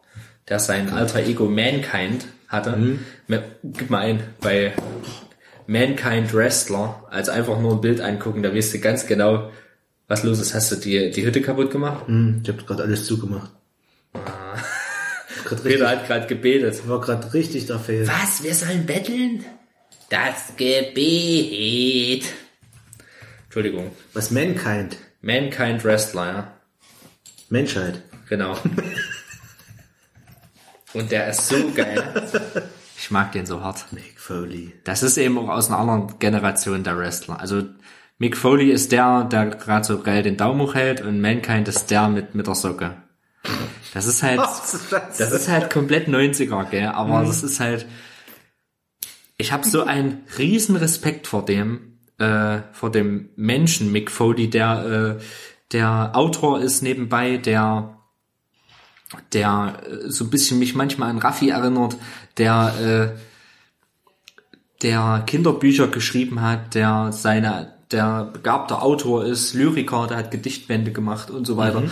der 0.49 0.59
sein 0.59 0.89
alter 0.91 1.19
Ego 1.19 1.45
Mankind 1.45 2.25
hatte. 2.47 2.99
Ma- 3.27 3.43
Gib 3.63 3.89
mal 3.89 3.99
ein 3.99 4.23
bei 4.41 4.73
Mankind 5.67 6.33
Wrestler 6.33 7.03
als 7.09 7.29
einfach 7.29 7.59
nur 7.59 7.73
ein 7.75 7.81
Bild 7.81 8.01
angucken, 8.01 8.43
da 8.43 8.53
weißt 8.53 8.73
du 8.73 8.79
ganz 8.79 9.07
genau, 9.07 9.51
was 10.07 10.23
los 10.23 10.39
ist. 10.39 10.53
Hast 10.53 10.71
du 10.71 10.75
die, 10.75 11.11
die 11.11 11.25
Hütte 11.25 11.41
kaputt 11.41 11.71
gemacht? 11.71 12.07
Hm, 12.07 12.41
ich 12.43 12.49
habe 12.49 12.63
gerade 12.63 12.83
alles 12.83 13.05
zugemacht. 13.05 13.51
Grad 14.13 15.63
Peter 15.63 15.65
richtig, 15.69 15.87
hat 15.87 16.07
gerade 16.07 16.27
gebetet. 16.27 16.87
war 16.87 16.99
gerade 17.01 17.33
richtig 17.33 17.65
da 17.67 17.79
fehlt. 17.79 18.07
Was? 18.07 18.43
Wir 18.43 18.53
sollen 18.53 18.85
betteln? 18.85 19.45
Das 20.09 20.53
Gebet. 20.57 22.25
Entschuldigung. 23.45 23.91
Was 24.13 24.31
Mankind? 24.31 24.97
Mankind 25.21 25.83
Wrestler, 25.85 26.25
ja. 26.25 26.53
Menschheit. 27.49 28.01
Genau. 28.27 28.57
Und 30.93 31.11
der 31.11 31.29
ist 31.29 31.47
so 31.47 31.71
geil. 31.73 32.03
Ich 33.03 33.09
mag 33.09 33.31
den 33.31 33.47
so 33.47 33.61
hart. 33.61 33.91
Mick 33.91 34.19
Foley. 34.19 34.73
Das 34.83 35.01
ist 35.01 35.17
eben 35.17 35.35
auch 35.39 35.49
aus 35.49 35.69
einer 35.69 35.79
anderen 35.79 36.19
Generation 36.19 36.83
der 36.83 36.99
Wrestler. 36.99 37.39
Also 37.39 37.63
Mick 38.19 38.37
Foley 38.37 38.69
ist 38.69 38.91
der, 38.91 39.23
der 39.23 39.47
gerade 39.47 39.83
so 39.83 40.01
geil 40.01 40.21
den 40.21 40.37
Daumen 40.37 40.61
hochhält 40.61 41.01
und 41.01 41.19
Mankind 41.19 41.67
ist 41.67 41.89
der 41.89 42.09
mit, 42.09 42.35
mit 42.35 42.45
der 42.45 42.53
Socke. 42.53 42.97
Das 43.95 44.05
ist 44.05 44.21
halt, 44.21 44.39
das 44.39 45.31
ist 45.31 45.49
halt 45.49 45.71
komplett 45.71 46.07
90er, 46.07 46.69
gell? 46.69 46.89
Aber 46.89 47.25
das 47.25 47.41
ist 47.41 47.59
halt, 47.59 47.87
ich 49.37 49.51
habe 49.51 49.65
so 49.65 49.83
einen 49.83 50.23
riesen 50.37 50.75
Respekt 50.75 51.25
vor 51.25 51.43
dem, 51.43 51.97
äh, 52.19 52.59
vor 52.71 52.91
dem 52.91 53.31
Menschen 53.35 53.91
Mick 53.91 54.11
Foley, 54.11 54.47
der, 54.51 55.17
äh, 55.17 55.23
der 55.71 56.11
Autor 56.13 56.61
ist 56.61 56.83
nebenbei, 56.83 57.37
der 57.37 57.97
der 59.33 59.81
äh, 59.85 60.09
so 60.09 60.25
ein 60.25 60.29
bisschen 60.29 60.59
mich 60.59 60.75
manchmal 60.75 61.09
an 61.09 61.17
Raffi 61.17 61.49
erinnert, 61.49 61.97
der 62.37 63.13
äh, 63.15 63.19
der 64.81 65.23
Kinderbücher 65.27 65.87
geschrieben 65.87 66.41
hat, 66.41 66.75
der 66.75 67.11
seine 67.11 67.73
der 67.91 68.29
begabter 68.31 68.81
Autor 68.81 69.25
ist, 69.25 69.53
Lyriker, 69.53 70.07
der 70.07 70.15
hat 70.15 70.31
Gedichtbände 70.31 70.91
gemacht 70.93 71.29
und 71.29 71.45
so 71.45 71.57
weiter, 71.57 71.83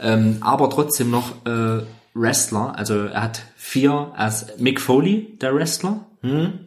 ähm, 0.00 0.36
aber 0.40 0.70
trotzdem 0.70 1.10
noch 1.10 1.44
äh, 1.46 1.82
Wrestler, 2.14 2.76
also 2.76 3.06
er 3.06 3.22
hat 3.22 3.42
vier, 3.56 4.12
er 4.16 4.28
ist 4.28 4.60
Mick 4.60 4.80
Foley, 4.80 5.36
der 5.40 5.56
Wrestler, 5.56 6.06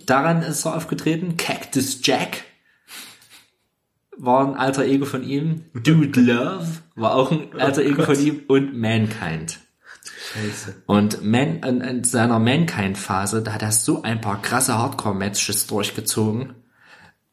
daran 0.05 0.41
ist 0.43 0.65
er 0.65 0.75
aufgetreten, 0.75 1.37
Cactus 1.37 1.99
Jack 2.03 2.43
war 4.17 4.47
ein 4.47 4.55
alter 4.55 4.85
Ego 4.85 5.05
von 5.05 5.23
ihm, 5.23 5.65
Dude 5.73 6.21
Love 6.21 6.67
war 6.95 7.15
auch 7.15 7.31
ein 7.31 7.59
alter 7.59 7.83
Ego 7.83 8.03
von 8.03 8.19
ihm. 8.19 8.43
Und 8.47 8.77
Mankind. 8.77 9.59
Scheiße. 10.33 10.83
Und 10.85 11.23
Man, 11.23 11.59
in, 11.59 11.81
in 11.81 12.03
seiner 12.03 12.39
Mankind-Phase, 12.39 13.41
da 13.41 13.53
hat 13.53 13.61
er 13.61 13.71
so 13.71 14.01
ein 14.03 14.21
paar 14.21 14.41
krasse 14.41 14.77
Hardcore-Matches 14.77 15.67
durchgezogen. 15.67 16.53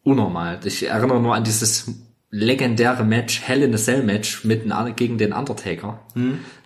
Unnormal. 0.03 0.61
Ich 0.65 0.87
erinnere 0.87 1.21
nur 1.21 1.35
an 1.35 1.45
dieses 1.45 1.87
legendäre 2.31 3.05
Match, 3.05 3.43
Hell 3.43 3.63
in 3.63 3.75
a 3.75 3.79
Cell 3.79 4.03
Match 4.03 4.45
mit 4.45 4.65
gegen 4.97 5.19
den 5.19 5.33
Undertaker. 5.33 6.01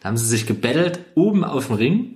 Da 0.01 0.09
haben 0.09 0.17
sie 0.17 0.27
sich 0.27 0.47
gebettelt, 0.47 1.01
oben 1.15 1.45
auf 1.45 1.67
dem 1.67 1.77
Ring. 1.77 2.15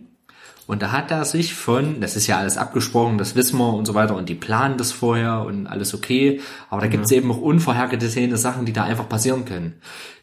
Und 0.66 0.82
da 0.82 0.90
hat 0.90 1.12
er 1.12 1.24
sich 1.24 1.54
von, 1.54 2.00
das 2.00 2.16
ist 2.16 2.26
ja 2.26 2.38
alles 2.38 2.56
abgesprochen, 2.56 3.18
das 3.18 3.36
wissen 3.36 3.56
wir 3.58 3.72
und 3.72 3.86
so 3.86 3.94
weiter, 3.94 4.16
und 4.16 4.28
die 4.28 4.34
planen 4.34 4.76
das 4.78 4.90
vorher 4.90 5.42
und 5.42 5.68
alles 5.68 5.94
okay. 5.94 6.40
Aber 6.70 6.80
da 6.80 6.88
gibt's 6.88 7.12
eben 7.12 7.30
auch 7.30 7.40
unvorhergesehene 7.40 8.36
Sachen, 8.36 8.66
die 8.66 8.72
da 8.72 8.82
einfach 8.82 9.08
passieren 9.08 9.44
können. 9.44 9.74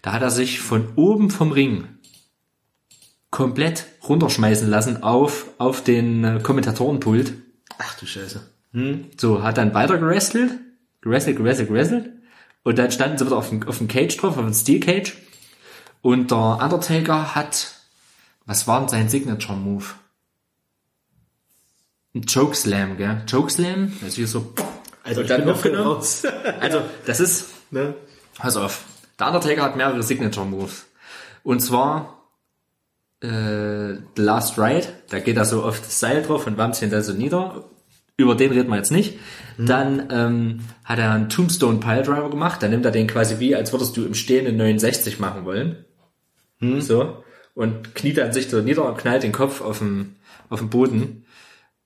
Da 0.02 0.12
hat 0.12 0.22
er 0.22 0.32
sich 0.32 0.60
von 0.60 0.90
oben 0.98 1.30
vom 1.30 1.54
Ring 1.54 1.88
komplett 3.34 3.88
runterschmeißen 4.08 4.70
lassen 4.70 5.02
auf, 5.02 5.48
auf 5.58 5.84
den 5.84 6.24
äh, 6.24 6.40
Kommentatorenpult. 6.42 7.34
Ach 7.80 7.98
du 7.98 8.06
Scheiße. 8.06 8.48
So, 9.18 9.42
hat 9.44 9.58
dann 9.58 9.74
weiter 9.74 9.98
gerestelt, 9.98 10.52
gerestelt, 11.02 11.38
gerestelt, 11.38 11.70
gerestelt. 11.70 12.10
Und 12.64 12.78
dann 12.78 12.92
standen 12.92 13.18
sie 13.18 13.26
wieder 13.26 13.38
auf 13.38 13.50
dem, 13.50 13.68
auf 13.68 13.80
dem 13.80 13.88
Cage 13.88 14.16
drauf, 14.18 14.38
auf 14.38 14.46
dem 14.46 14.54
Steel 14.54 14.80
Cage. 14.80 15.18
Und 16.04 16.30
der 16.30 16.60
Undertaker 16.62 17.34
hat, 17.34 17.74
was 18.46 18.68
war 18.68 18.80
denn 18.80 18.90
sein 18.90 19.10
Signature 19.10 19.58
Move? 19.58 19.86
Ein 22.14 22.26
Chokeslam, 22.32 22.98
gell? 22.98 23.24
Chokeslam? 23.30 23.94
Das 24.00 24.10
ist 24.10 24.18
wie 24.20 24.26
so, 24.26 24.54
Also 25.04 25.22
Und 25.22 25.30
dann 25.30 25.50
aufgenommen. 25.50 25.88
raus. 25.88 26.24
also, 26.60 26.82
das 27.08 27.20
ist, 27.20 27.46
ne? 27.72 27.96
Pass 28.38 28.58
auf. 28.58 28.86
Der 29.20 29.28
Undertaker 29.28 29.64
hat 29.64 29.76
mehrere 29.76 30.04
Signature 30.04 30.46
Moves. 30.46 30.86
Und 31.44 31.60
zwar 31.62 32.23
äh, 33.24 33.98
The 34.16 34.22
Last 34.22 34.60
Ride, 34.60 34.88
da 35.10 35.20
geht 35.20 35.38
er 35.38 35.46
so 35.46 35.64
auf 35.64 35.80
das 35.80 36.00
Seil 36.00 36.22
drauf 36.22 36.46
und 36.46 36.58
wammt 36.58 36.76
sich 36.76 36.90
dann 36.90 37.02
so 37.02 37.14
nieder. 37.14 37.64
Über 38.16 38.36
den 38.36 38.52
reden 38.52 38.70
wir 38.70 38.78
jetzt 38.78 38.92
nicht. 38.92 39.18
Dann 39.58 40.08
ähm, 40.12 40.60
hat 40.86 41.00
er 41.00 41.12
einen 41.12 41.30
Tombstone 41.30 41.80
Piledriver 41.80 42.30
gemacht. 42.30 42.62
Da 42.62 42.68
nimmt 42.68 42.86
er 42.86 42.92
den 42.92 43.08
quasi 43.08 43.40
wie, 43.40 43.56
als 43.56 43.72
würdest 43.72 43.98
du 43.98 44.06
im 44.06 44.14
Stehen 44.14 44.46
in 44.46 44.58
69 44.58 45.20
machen 45.20 45.46
wollen. 45.46 45.86
So. 46.80 47.24
Und 47.56 47.94
kniet 47.96 48.18
dann 48.18 48.34
sich 48.34 48.48
da 48.48 48.62
nieder 48.62 48.86
und 48.86 48.98
knallt 48.98 49.24
den 49.24 49.32
Kopf 49.32 49.62
auf 49.62 49.80
den, 49.80 50.16
auf 50.50 50.60
den 50.60 50.70
Boden. 50.70 51.26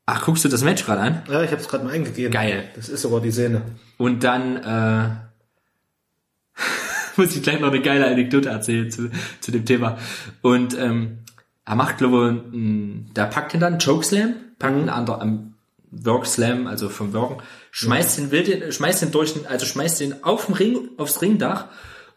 Ach, 0.05 0.23
guckst 0.23 0.45
du 0.45 0.49
das 0.49 0.63
Match 0.63 0.85
gerade 0.85 1.01
an? 1.01 1.23
Ja, 1.29 1.43
ich 1.43 1.51
habe 1.51 1.61
es 1.61 1.67
gerade 1.67 1.83
mal 1.83 1.93
eingegeben. 1.93 2.31
Geil. 2.31 2.69
Das 2.75 2.87
ist 2.87 3.05
aber 3.05 3.19
die 3.19 3.31
Szene. 3.31 3.63
Und 3.97 4.23
dann 4.23 4.57
äh, 4.57 5.09
muss 7.17 7.35
ich 7.35 7.43
gleich 7.43 7.59
noch 7.59 7.71
eine 7.71 7.81
geile 7.81 8.07
Anekdote 8.07 8.49
erzählen 8.49 8.89
zu, 8.89 9.09
zu 9.41 9.51
dem 9.51 9.65
Thema. 9.65 9.97
Und 10.41 10.77
ähm, 10.79 11.19
er 11.67 11.75
macht, 11.75 11.97
glaube 11.99 12.41
ich, 12.51 12.53
ein- 12.53 13.11
der 13.15 13.25
packt 13.25 13.53
ihn 13.53 13.59
dann, 13.59 13.77
Chokeslam, 13.77 14.33
packt 14.57 14.77
ihn 14.77 14.89
an 14.89 15.05
der, 15.05 15.21
am 15.21 15.53
Workslam, 15.91 16.67
also 16.67 16.89
vom 16.89 17.13
Worken, 17.13 17.41
schmeißt 17.71 18.17
den, 18.17 18.31
will 18.31 18.43
den, 18.43 18.71
schmeißt 18.71 19.01
den 19.03 19.11
durch 19.11 19.33
also 19.49 19.65
schmeißt 19.65 19.99
den 20.01 20.23
auf 20.23 20.45
dem 20.47 20.55
Ring, 20.55 20.77
aufs 20.97 21.21
Ringdach 21.21 21.65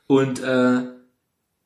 und 0.06 0.42
äh, 0.42 0.80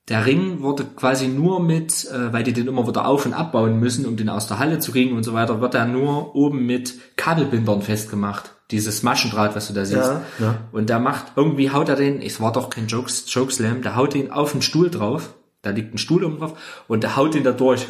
der 0.09 0.27
Ring 0.27 0.61
wurde 0.61 0.85
quasi 0.85 1.29
nur 1.29 1.63
mit, 1.63 2.05
äh, 2.11 2.31
weil 2.33 2.43
die 2.43 2.53
den 2.53 2.67
immer 2.69 2.87
wieder 2.87 3.07
auf- 3.07 3.25
und 3.25 3.33
abbauen 3.33 3.81
müssen, 3.81 4.05
um 4.05 4.17
den 4.19 4.29
aus 4.29 4.47
der 4.49 4.59
Halle 4.59 4.79
zu 4.79 4.93
kriegen 4.93 5.17
und 5.17 5.23
so 5.25 5.33
weiter, 5.33 5.63
wird 5.63 5.75
er 5.75 5.87
nur 5.87 6.35
oben 6.37 6.67
mit 6.67 6.95
Kabelbindern 7.17 7.81
festgemacht. 7.81 8.51
Dieses 8.71 9.03
Maschendraht, 9.03 9.57
was 9.57 9.69
du 9.69 9.73
da 9.75 9.85
siehst. 9.87 9.97
Ja, 10.01 10.23
ja. 10.41 10.59
Und 10.73 10.91
da 10.91 10.99
macht, 10.99 11.33
irgendwie 11.37 11.71
haut 11.71 11.89
er 11.89 11.97
den, 11.97 12.21
es 12.21 12.39
war 12.41 12.53
doch 12.53 12.69
kein 12.69 12.87
Jokes, 12.87 13.25
Jokeslam, 13.33 13.81
der 13.81 13.97
haut 13.97 14.13
den 14.13 14.31
auf 14.31 14.53
den 14.53 14.61
Stuhl 14.61 14.91
drauf, 14.91 15.35
da 15.65 15.71
liegt 15.71 15.95
ein 15.95 15.99
Stuhl 15.99 16.25
oben 16.25 16.39
drauf, 16.39 16.85
und 16.89 17.03
der 17.03 17.17
haut 17.17 17.35
den 17.35 17.45
da 17.45 17.53
durch. 17.53 17.87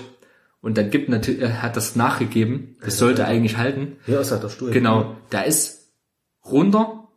Und 0.60 0.78
dann 0.78 0.90
gibt 0.90 1.08
natürlich, 1.10 1.42
er 1.42 1.62
hat 1.62 1.76
das 1.76 1.94
nachgegeben, 1.94 2.76
das 2.82 2.96
sollte 2.96 3.26
eigentlich 3.26 3.58
halten. 3.58 3.98
Hier 4.06 4.20
ist 4.20 4.30
halt 4.30 4.42
der 4.42 4.48
Stuhl. 4.48 4.70
Genau, 4.70 5.16
da 5.28 5.42
ist 5.42 5.90
runter, 6.44 7.08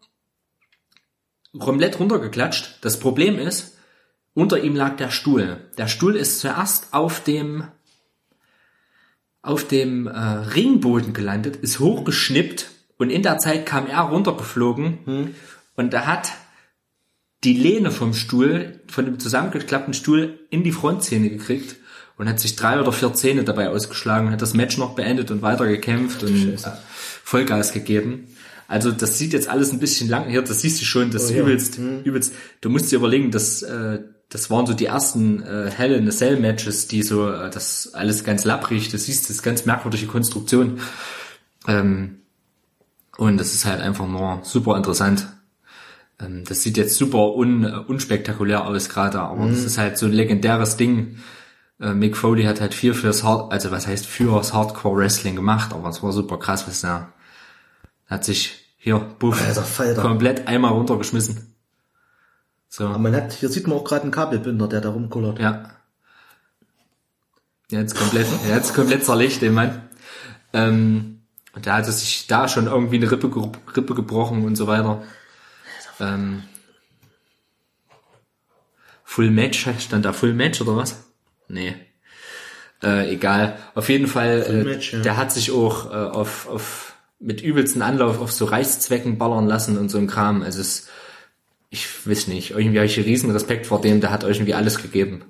komplett 1.57 1.99
runtergeklatscht. 1.99 2.79
Das 2.81 2.99
Problem 2.99 3.39
ist, 3.39 3.77
unter 4.33 4.61
ihm 4.61 4.75
lag 4.75 4.97
der 4.97 5.09
Stuhl. 5.09 5.61
Der 5.77 5.87
Stuhl 5.87 6.15
ist 6.15 6.39
zuerst 6.39 6.93
auf 6.93 7.23
dem 7.23 7.63
auf 9.41 9.65
dem 9.65 10.07
äh, 10.07 10.19
Ringboden 10.19 11.13
gelandet, 11.13 11.55
ist 11.55 11.79
hochgeschnippt 11.79 12.69
und 12.97 13.09
in 13.09 13.23
der 13.23 13.37
Zeit 13.37 13.65
kam 13.65 13.87
er 13.87 14.01
runtergeflogen 14.01 15.33
und 15.77 15.93
er 15.93 16.05
hat 16.05 16.33
die 17.43 17.53
Lehne 17.53 17.91
vom 17.91 18.13
Stuhl, 18.13 18.79
von 18.87 19.05
dem 19.05 19.19
zusammengeklappten 19.19 19.93
Stuhl 19.93 20.39
in 20.49 20.63
die 20.63 20.71
Frontzähne 20.71 21.29
gekriegt 21.29 21.75
und 22.17 22.27
hat 22.27 22.39
sich 22.39 22.55
drei 22.55 22.79
oder 22.79 22.91
vier 22.91 23.13
Zähne 23.13 23.43
dabei 23.43 23.69
ausgeschlagen, 23.69 24.31
hat 24.31 24.41
das 24.41 24.53
Match 24.53 24.77
noch 24.77 24.95
beendet 24.95 25.29
und 25.29 25.41
weiter 25.41 25.67
gekämpft 25.67 26.23
und 26.23 26.53
äh, 26.53 26.57
Vollgas 27.23 27.73
gegeben. 27.73 28.27
Also 28.67 28.91
das 28.91 29.17
sieht 29.17 29.33
jetzt 29.33 29.47
alles 29.47 29.71
ein 29.71 29.79
bisschen 29.79 30.09
lang 30.09 30.25
her, 30.27 30.41
das 30.41 30.61
siehst 30.61 30.81
du 30.81 30.85
schon, 30.85 31.11
das 31.11 31.29
Oh 31.29 31.33
ja. 31.33 31.41
übelst, 31.41 31.77
übelst. 31.77 32.33
Du 32.59 32.69
musst 32.69 32.91
dir 32.91 32.97
überlegen, 32.97 33.31
dass 33.31 33.61
äh, 33.61 33.99
das 34.29 34.49
waren 34.49 34.65
so 34.65 34.73
die 34.73 34.87
ersten 34.87 35.41
äh, 35.43 35.71
Hell 35.73 35.93
in 35.93 36.07
a 36.07 36.11
Cell 36.11 36.37
Matches, 36.37 36.87
die 36.87 37.01
so 37.03 37.31
äh, 37.31 37.49
das 37.49 37.93
alles 37.93 38.23
ganz 38.25 38.43
lapprig, 38.43 38.89
du 38.89 38.97
siehst 38.97 39.25
das 39.25 39.37
ist 39.37 39.43
ganz 39.43 39.65
merkwürdige 39.65 40.07
Konstruktion. 40.07 40.79
Ähm, 41.67 42.17
und 43.17 43.37
das 43.37 43.53
ist 43.53 43.65
halt 43.65 43.79
einfach 43.81 44.07
nur 44.07 44.41
super 44.43 44.75
interessant. 44.75 45.27
Ähm, 46.19 46.43
das 46.45 46.63
sieht 46.63 46.77
jetzt 46.77 46.97
super 46.97 47.35
un, 47.35 47.63
äh, 47.63 47.71
unspektakulär 47.87 48.65
aus 48.65 48.89
gerade, 48.89 49.19
aber 49.19 49.47
das 49.47 49.63
ist 49.63 49.77
halt 49.77 49.97
so 49.97 50.05
ein 50.05 50.13
legendäres 50.13 50.77
Ding. 50.77 51.17
Äh, 51.79 51.93
Mick 51.93 52.17
Foley 52.17 52.43
hat 52.43 52.61
halt 52.61 52.73
viel 52.73 52.93
fürs 52.93 53.23
Hard, 53.23 53.51
also 53.51 53.71
was 53.71 53.87
heißt 53.87 54.05
fürs 54.05 54.53
Hardcore 54.53 54.97
Wrestling 54.97 55.35
gemacht, 55.35 55.73
aber 55.73 55.89
es 55.89 56.01
war 56.01 56.11
super 56.11 56.37
krass, 56.37 56.67
was 56.67 56.83
er 56.83 57.13
hat 58.07 58.23
sich 58.23 58.73
hier 58.77 58.99
buff, 58.99 59.41
Alter 59.45 60.01
komplett 60.01 60.47
einmal 60.47 60.71
runtergeschmissen. 60.71 61.53
So, 62.69 62.85
Aber 62.85 62.97
man 62.97 63.15
hat, 63.15 63.33
hier 63.33 63.49
sieht 63.49 63.67
man 63.67 63.77
auch 63.77 63.83
gerade 63.83 64.03
einen 64.03 64.11
Kabelbinder, 64.11 64.67
der 64.67 64.81
da 64.81 64.89
rumkullert. 64.89 65.39
ja. 65.39 65.71
Jetzt 67.69 67.97
komplett, 67.97 68.27
jetzt 68.47 68.73
komplett 68.73 69.03
zerlegt, 69.03 69.41
den 69.41 69.53
Mann. 69.53 69.81
Ähm, 70.53 71.19
und 71.53 71.67
da 71.67 71.75
hat 71.75 71.85
er 71.85 71.91
sich 71.91 72.25
da 72.27 72.47
schon 72.47 72.67
irgendwie 72.67 72.95
eine 72.95 73.11
Rippe, 73.11 73.29
Rippe 73.75 73.93
gebrochen 73.93 74.45
und 74.45 74.55
so 74.55 74.67
weiter. 74.67 75.03
Ähm, 75.99 76.43
Full 79.03 79.31
Match, 79.31 79.67
stand 79.79 80.05
da 80.05 80.13
Full 80.13 80.33
Match 80.33 80.61
oder 80.61 80.75
was? 80.75 81.03
Nee. 81.47 81.75
Äh, 82.83 83.13
egal. 83.13 83.57
Auf 83.73 83.89
jeden 83.89 84.07
Fall, 84.07 84.45
äh, 84.47 84.63
Match, 84.63 84.93
ja. 84.93 84.99
der 84.99 85.17
hat 85.17 85.31
sich 85.31 85.51
auch 85.51 85.89
äh, 85.91 85.95
auf, 85.95 86.47
auf 86.47 86.93
mit 87.19 87.41
übelsten 87.41 87.81
Anlauf 87.81 88.19
auf 88.19 88.31
so 88.31 88.45
Reichszwecken 88.45 89.17
ballern 89.17 89.47
lassen 89.47 89.77
und 89.77 89.89
so 89.89 89.97
ein 89.97 90.07
Kram. 90.07 90.43
Also 90.43 90.61
es, 90.61 90.87
ich 91.69 92.07
weiß 92.07 92.27
nicht, 92.27 92.51
irgendwie 92.51 92.77
habe 92.77 92.85
ich 92.85 92.97
riesen 92.97 93.31
Respekt 93.31 93.65
vor 93.65 93.81
dem, 93.81 94.01
der 94.01 94.11
hat 94.11 94.23
euch 94.23 94.37
irgendwie 94.37 94.53
alles 94.53 94.81
gegeben. 94.81 95.23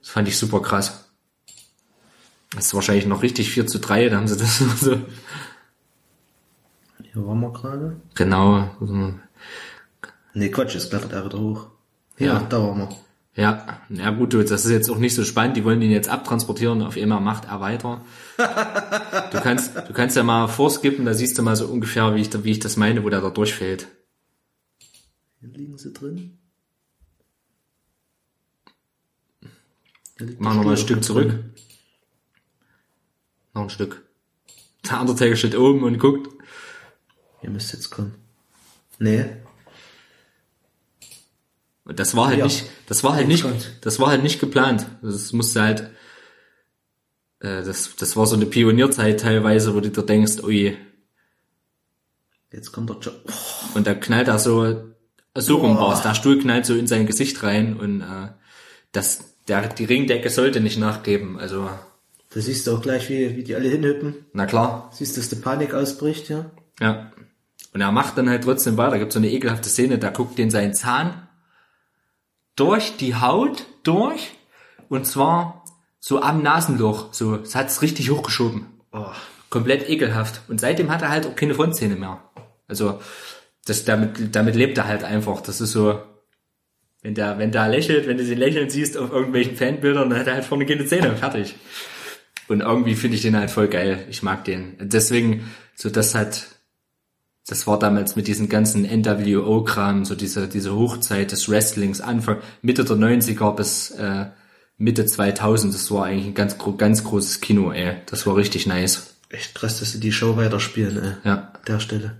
Das 0.00 0.10
fand 0.10 0.28
ich 0.28 0.38
super 0.38 0.62
krass. 0.62 1.10
Das 2.54 2.66
ist 2.66 2.74
wahrscheinlich 2.74 3.06
noch 3.06 3.22
richtig 3.22 3.50
4 3.50 3.66
zu 3.66 3.78
3, 3.78 4.08
da 4.08 4.16
haben 4.16 4.28
sie 4.28 4.36
das 4.36 4.58
so. 4.80 5.00
Hier 7.12 7.26
waren 7.26 7.40
wir 7.40 7.52
gerade. 7.52 7.96
Genau. 8.14 8.70
Nee, 10.34 10.48
Quatsch, 10.50 10.74
es 10.76 10.90
er 11.12 11.24
wieder 11.24 11.38
hoch. 11.40 11.66
Ja, 12.18 12.26
Ja. 12.26 12.40
da 12.48 12.58
waren 12.62 12.78
wir. 12.78 12.88
Ja, 13.34 13.80
ja 13.88 14.10
gut, 14.10 14.34
du, 14.34 14.42
das 14.44 14.64
ist 14.66 14.70
jetzt 14.70 14.90
auch 14.90 14.98
nicht 14.98 15.14
so 15.14 15.24
spannend. 15.24 15.56
Die 15.56 15.64
wollen 15.64 15.80
ihn 15.80 15.90
jetzt 15.90 16.10
abtransportieren. 16.10 16.82
Auf 16.82 16.96
einmal 16.98 17.20
macht 17.20 17.46
er 17.46 17.60
weiter. 17.60 18.04
Du 19.32 19.40
kannst, 19.40 19.74
du 19.76 19.92
kannst 19.94 20.16
ja 20.16 20.22
mal 20.22 20.46
vorskippen, 20.48 21.06
da 21.06 21.14
siehst 21.14 21.38
du 21.38 21.42
mal 21.42 21.56
so 21.56 21.66
ungefähr, 21.66 22.14
wie 22.14 22.20
ich, 22.20 22.28
da- 22.28 22.44
wie 22.44 22.50
ich 22.50 22.58
das 22.60 22.76
meine, 22.76 23.02
wo 23.02 23.08
der 23.08 23.22
da 23.22 23.30
durchfällt. 23.30 23.88
Hier 25.40 25.48
liegen 25.48 25.78
sie 25.78 25.92
drin. 25.92 26.38
Machen 30.38 30.60
wir 30.60 30.64
mal 30.64 30.70
ein 30.72 30.76
Stück 30.76 31.02
zurück. 31.02 31.28
drin. 31.30 31.54
Noch 33.54 33.62
ein 33.62 33.70
Stück. 33.70 34.02
Der 34.88 35.00
Undertaker 35.00 35.36
steht 35.36 35.56
oben 35.56 35.82
und 35.82 35.98
guckt. 35.98 36.28
Hier 37.40 37.50
müsste 37.50 37.76
jetzt 37.76 37.90
kommen. 37.90 38.14
Nee. 38.98 39.24
Und 41.84 41.98
das 41.98 42.14
war 42.16 42.28
halt 42.28 42.38
Ja. 42.38 42.44
nicht, 42.44 42.66
das 42.86 43.02
war 43.02 43.14
halt 43.14 43.28
nicht, 43.28 43.44
das 43.80 43.98
war 43.98 44.08
halt 44.08 44.22
nicht 44.22 44.38
geplant. 44.40 44.86
Das 45.02 45.32
musste 45.32 45.62
halt, 45.62 45.80
äh, 47.40 47.62
das, 47.64 47.96
das 47.96 48.16
war 48.16 48.26
so 48.26 48.36
eine 48.36 48.46
Pionierzeit 48.46 49.20
teilweise, 49.20 49.74
wo 49.74 49.80
du 49.80 49.90
dir 49.90 50.02
denkst, 50.02 50.42
ui, 50.42 50.76
Jetzt 52.52 52.70
kommt 52.70 52.90
der 52.90 52.98
Job. 52.98 53.14
Oh, 53.26 53.78
und 53.78 53.86
da 53.86 53.94
knallt 53.94 54.28
er 54.28 54.38
so, 54.38 54.92
so 55.34 55.56
rum 55.56 55.78
war's. 55.78 56.02
Der 56.02 56.14
Stuhl 56.14 56.38
knallt 56.38 56.66
so 56.66 56.74
in 56.74 56.86
sein 56.86 57.06
Gesicht 57.06 57.42
rein 57.42 57.78
und, 57.78 58.02
äh, 58.02 58.28
das, 58.92 59.24
der, 59.48 59.68
die 59.68 59.86
Ringdecke 59.86 60.28
sollte 60.28 60.60
nicht 60.60 60.78
nachgeben. 60.78 61.38
Also, 61.38 61.70
da 62.34 62.40
siehst 62.40 62.66
du 62.66 62.72
auch 62.76 62.82
gleich, 62.82 63.08
wie, 63.08 63.36
wie 63.36 63.42
die 63.42 63.54
alle 63.54 63.68
hinhüppen. 63.70 64.26
na 64.34 64.44
klar, 64.44 64.90
Siehst 64.92 65.16
du, 65.16 65.20
dass 65.22 65.30
die 65.30 65.36
Panik 65.36 65.72
ausbricht, 65.72 66.28
ja? 66.28 66.50
Ja. 66.78 67.10
Und 67.72 67.80
er 67.80 67.90
macht 67.90 68.18
dann 68.18 68.28
halt 68.28 68.44
trotzdem 68.44 68.76
weiter. 68.76 68.90
Da 68.92 68.98
gibt 68.98 69.14
so 69.14 69.18
eine 69.18 69.30
ekelhafte 69.30 69.70
Szene, 69.70 69.98
da 69.98 70.10
guckt 70.10 70.36
den 70.36 70.50
sein 70.50 70.74
Zahn 70.74 71.26
durch 72.56 72.96
die 72.96 73.14
Haut 73.14 73.64
durch 73.82 74.32
und 74.88 75.06
zwar 75.06 75.64
so 76.00 76.20
am 76.20 76.42
Nasenloch. 76.42 77.12
So, 77.12 77.36
es 77.36 77.54
hat's 77.54 77.80
richtig 77.82 78.10
hochgeschoben. 78.10 78.66
Oh. 78.92 79.06
Komplett 79.50 79.88
ekelhaft. 79.88 80.42
Und 80.48 80.60
seitdem 80.60 80.90
hat 80.90 81.02
er 81.02 81.10
halt 81.10 81.26
auch 81.26 81.36
keine 81.36 81.54
Frontzähne 81.54 81.96
mehr. 81.96 82.22
Also, 82.66 83.00
das, 83.66 83.84
damit, 83.84 84.34
damit 84.34 84.56
lebt 84.56 84.78
er 84.78 84.88
halt 84.88 85.04
einfach. 85.04 85.40
Das 85.40 85.60
ist 85.60 85.72
so, 85.72 86.02
wenn 87.02 87.14
der, 87.14 87.38
wenn 87.38 87.52
der 87.52 87.68
lächelt, 87.68 88.06
wenn 88.06 88.16
du 88.16 88.24
sie 88.24 88.34
lächeln 88.34 88.70
siehst 88.70 88.96
auf 88.96 89.12
irgendwelchen 89.12 89.56
Fanbildern, 89.56 90.10
dann 90.10 90.18
hat 90.18 90.26
er 90.26 90.34
halt 90.34 90.44
vorne 90.44 90.66
keine 90.66 90.86
Zähne. 90.86 91.16
Fertig. 91.16 91.54
Und 92.48 92.60
irgendwie 92.60 92.94
finde 92.94 93.16
ich 93.16 93.22
den 93.22 93.36
halt 93.36 93.50
voll 93.50 93.68
geil. 93.68 94.06
Ich 94.10 94.22
mag 94.22 94.44
den. 94.44 94.76
Deswegen, 94.80 95.50
so 95.74 95.90
das 95.90 96.14
hat, 96.14 96.46
das 97.46 97.66
war 97.66 97.78
damals 97.78 98.14
mit 98.16 98.28
diesem 98.28 98.48
ganzen 98.48 98.84
NWO-Kram, 98.84 100.04
so 100.04 100.14
diese, 100.14 100.48
diese 100.48 100.74
Hochzeit 100.74 101.32
des 101.32 101.48
Wrestlings, 101.48 102.00
Anfang, 102.00 102.38
Mitte 102.62 102.84
der 102.84 102.96
90er 102.96 103.54
bis 103.54 103.90
äh, 103.92 104.26
Mitte 104.78 105.06
2000, 105.06 105.74
das 105.74 105.90
war 105.90 106.06
eigentlich 106.06 106.26
ein 106.26 106.34
ganz, 106.34 106.56
ganz 106.78 107.04
großes 107.04 107.40
Kino, 107.40 107.72
ey. 107.72 107.96
Das 108.06 108.26
war 108.26 108.36
richtig 108.36 108.66
nice. 108.66 109.14
Echt 109.28 109.54
krass, 109.54 109.80
dass 109.80 109.92
sie 109.92 110.00
die 110.00 110.12
Show 110.12 110.36
weiterspielen, 110.36 111.02
ey. 111.02 111.12
Ja. 111.24 111.34
An 111.52 111.60
der 111.66 111.80
Stelle. 111.80 112.16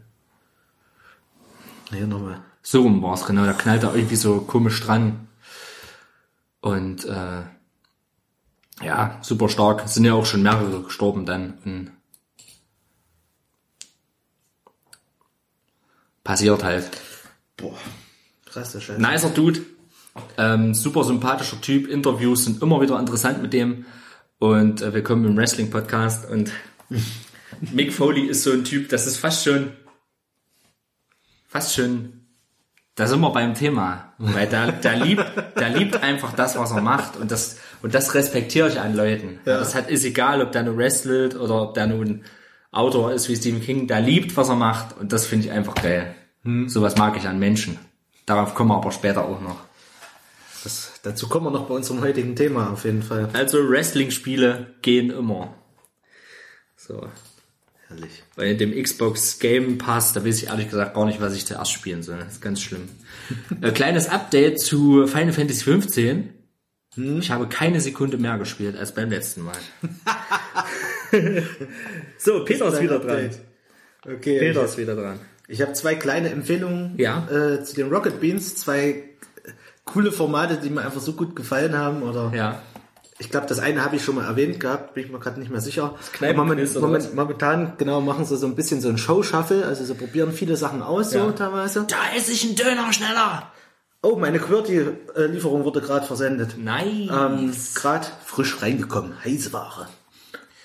Hier 1.90 2.06
nochmal. 2.06 2.40
So 2.62 2.82
rum 2.82 3.02
war's, 3.02 3.26
genau. 3.26 3.44
Da 3.44 3.52
knallt 3.52 3.82
er 3.82 3.94
irgendwie 3.94 4.16
so 4.16 4.40
komisch 4.40 4.80
dran. 4.80 5.28
Und 6.60 7.04
äh, 7.04 7.42
ja, 8.82 9.18
super 9.22 9.48
stark. 9.48 9.84
Es 9.84 9.94
sind 9.94 10.04
ja 10.04 10.14
auch 10.14 10.26
schon 10.26 10.42
mehrere 10.42 10.82
gestorben 10.82 11.26
dann. 11.26 11.58
Und 11.64 11.90
passiert 16.24 16.62
halt. 16.62 16.88
Boah. 17.56 17.76
Krass, 18.46 18.76
Scheiß. 18.80 18.98
Nicer 18.98 19.30
Dude. 19.30 19.60
Ähm, 20.36 20.74
super 20.74 21.04
sympathischer 21.04 21.60
Typ. 21.60 21.88
Interviews 21.88 22.44
sind 22.44 22.62
immer 22.62 22.80
wieder 22.80 22.98
interessant 22.98 23.40
mit 23.40 23.52
dem. 23.52 23.86
Und 24.38 24.82
äh, 24.82 24.92
willkommen 24.92 25.24
im 25.24 25.36
Wrestling-Podcast. 25.36 26.30
Und 26.30 26.52
Mick 27.72 27.92
Foley 27.92 28.26
ist 28.26 28.42
so 28.42 28.52
ein 28.52 28.64
Typ, 28.64 28.88
das 28.88 29.06
ist 29.06 29.16
fast 29.16 29.44
schon, 29.44 29.72
fast 31.48 31.74
schon, 31.74 32.26
da 32.94 33.06
sind 33.06 33.20
wir 33.20 33.30
beim 33.30 33.54
Thema. 33.54 34.12
Weil 34.18 34.48
der, 34.48 34.72
der 34.72 34.96
liebt, 34.96 35.24
der 35.56 35.70
liebt 35.70 35.96
einfach 36.02 36.34
das, 36.34 36.58
was 36.58 36.72
er 36.72 36.82
macht. 36.82 37.16
Und 37.16 37.30
das, 37.30 37.56
und 37.82 37.94
das 37.94 38.14
respektiere 38.14 38.68
ich 38.68 38.80
an 38.80 38.94
Leuten. 38.94 39.40
Das 39.44 39.74
hat, 39.74 39.88
ist 39.88 40.04
egal, 40.04 40.42
ob 40.42 40.52
der 40.52 40.64
nur 40.64 40.76
wrestelt 40.76 41.34
oder 41.36 41.62
ob 41.62 41.74
der 41.74 41.86
nun 41.86 42.24
Autor 42.72 43.12
ist 43.12 43.28
wie 43.28 43.36
Stephen 43.36 43.60
King. 43.60 43.86
Der 43.86 44.00
liebt, 44.00 44.36
was 44.36 44.48
er 44.48 44.56
macht. 44.56 44.98
Und 44.98 45.12
das 45.12 45.26
finde 45.26 45.46
ich 45.46 45.52
einfach 45.52 45.74
geil. 45.76 46.14
Sowas 46.66 46.96
mag 46.96 47.16
ich 47.16 47.28
an 47.28 47.38
Menschen. 47.38 47.78
Darauf 48.26 48.54
kommen 48.54 48.70
wir 48.70 48.76
aber 48.76 48.90
später 48.90 49.24
auch 49.24 49.40
noch. 49.40 49.60
Das, 50.64 50.92
dazu 51.02 51.28
kommen 51.28 51.46
wir 51.46 51.50
noch 51.50 51.68
bei 51.68 51.74
unserem 51.74 52.00
heutigen 52.00 52.34
Thema 52.34 52.72
auf 52.72 52.84
jeden 52.84 53.02
Fall. 53.02 53.28
Also 53.32 53.58
Wrestling-Spiele 53.68 54.74
gehen 54.82 55.10
immer. 55.10 55.54
So. 56.76 57.08
Herrlich. 57.88 58.22
Bei 58.36 58.54
dem 58.54 58.80
Xbox 58.80 59.38
Game 59.38 59.78
Pass, 59.78 60.12
da 60.12 60.24
weiß 60.24 60.42
ich 60.42 60.48
ehrlich 60.48 60.70
gesagt 60.70 60.94
gar 60.94 61.06
nicht, 61.06 61.20
was 61.20 61.34
ich 61.34 61.46
zuerst 61.46 61.72
spielen 61.72 62.02
soll. 62.02 62.18
Das 62.18 62.34
ist 62.34 62.42
ganz 62.42 62.60
schlimm. 62.60 62.88
äh, 63.60 63.70
kleines 63.70 64.08
Update 64.08 64.60
zu 64.60 65.06
Final 65.06 65.32
Fantasy 65.32 65.64
15. 65.64 66.30
Ich 66.94 67.30
habe 67.30 67.48
keine 67.48 67.80
Sekunde 67.80 68.18
mehr 68.18 68.36
gespielt 68.38 68.76
als 68.76 68.92
beim 68.92 69.08
letzten 69.08 69.42
Mal. 69.42 69.56
so, 72.18 72.44
Peter 72.44 72.68
ist 72.68 72.80
wieder 72.82 72.98
dran. 72.98 73.30
Okay. 74.06 74.38
Peter 74.38 74.64
ist 74.64 74.76
wieder 74.76 74.94
dran. 74.94 75.18
Ich 75.48 75.60
habe 75.62 75.72
zwei 75.74 75.94
kleine 75.94 76.30
Empfehlungen 76.30 76.94
Ja. 76.98 77.26
äh, 77.30 77.62
zu 77.64 77.74
den 77.74 77.92
Rocket 77.92 78.20
Beans. 78.20 78.56
Zwei 78.56 79.04
coole 79.84 80.12
Formate, 80.12 80.56
die 80.58 80.70
mir 80.70 80.82
einfach 80.82 81.00
so 81.00 81.12
gut 81.14 81.34
gefallen 81.36 81.76
haben. 81.76 82.02
Oder 82.02 82.32
Ja. 82.34 82.62
ich 83.18 83.30
glaube, 83.30 83.46
das 83.46 83.58
eine 83.58 83.84
habe 83.84 83.96
ich 83.96 84.04
schon 84.04 84.14
mal 84.16 84.26
erwähnt 84.26 84.60
gehabt, 84.60 84.94
bin 84.94 85.04
ich 85.04 85.10
mir 85.10 85.18
gerade 85.18 85.38
nicht 85.40 85.50
mehr 85.50 85.60
sicher. 85.60 85.94
Moment? 86.34 86.74
Moment, 86.80 87.14
momentan 87.14 87.72
genau 87.78 88.00
machen 88.00 88.24
sie 88.24 88.36
so 88.36 88.46
ein 88.46 88.54
bisschen 88.54 88.80
so 88.80 88.88
ein 88.88 88.98
Show-Shuffle, 88.98 89.64
also 89.66 89.84
sie 89.84 89.94
probieren 89.94 90.32
viele 90.32 90.56
Sachen 90.56 90.82
aus, 90.82 91.10
so 91.10 91.18
Ja. 91.18 91.32
teilweise. 91.32 91.84
Da 91.88 91.96
esse 92.16 92.32
ich 92.32 92.44
einen 92.44 92.54
Döner 92.56 92.92
schneller. 92.92 93.51
Oh, 94.02 94.16
meine 94.16 94.38
QWERTY-Lieferung 94.40 95.64
wurde 95.64 95.80
gerade 95.80 96.04
versendet. 96.06 96.58
Nice. 96.58 97.10
Ähm, 97.10 97.52
gerade 97.74 98.06
frisch 98.24 98.60
reingekommen, 98.60 99.12
heiße 99.24 99.52
Ware. 99.52 99.88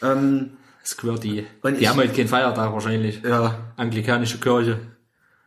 Ähm, 0.01 0.57
Squirty. 0.83 1.45
Die 1.65 1.69
ich- 1.81 1.87
haben 1.87 1.97
heute 1.97 2.13
keinen 2.13 2.27
Feiertag 2.29 2.71
wahrscheinlich. 2.73 3.21
ja, 3.23 3.55
Anglikanische 3.75 4.39
Kirche. 4.39 4.79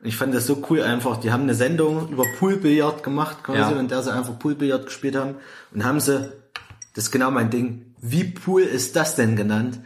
Ich 0.03 0.17
fand 0.17 0.35
das 0.35 0.47
so 0.47 0.63
cool 0.71 0.83
einfach. 0.83 1.19
Die 1.19 1.31
haben 1.33 1.43
eine 1.43 1.55
Sendung 1.55 2.09
über 2.11 2.25
Poolbillard 2.39 3.03
gemacht, 3.03 3.43
quasi, 3.43 3.59
Ja. 3.73 3.81
in 3.81 3.89
der 3.89 4.03
sie 4.03 4.13
einfach 4.13 4.39
Poolbillard 4.39 4.87
gespielt 4.87 5.17
haben. 5.17 5.35
Und 5.75 5.85
haben 5.85 6.01
sie, 6.01 6.31
das 6.95 7.05
ist 7.05 7.11
genau 7.11 7.31
mein 7.31 7.51
Ding. 7.51 7.95
Wie 8.01 8.25
Pool 8.25 8.63
ist 8.63 8.97
das 8.97 9.15
denn 9.17 9.37
genannt? 9.37 9.81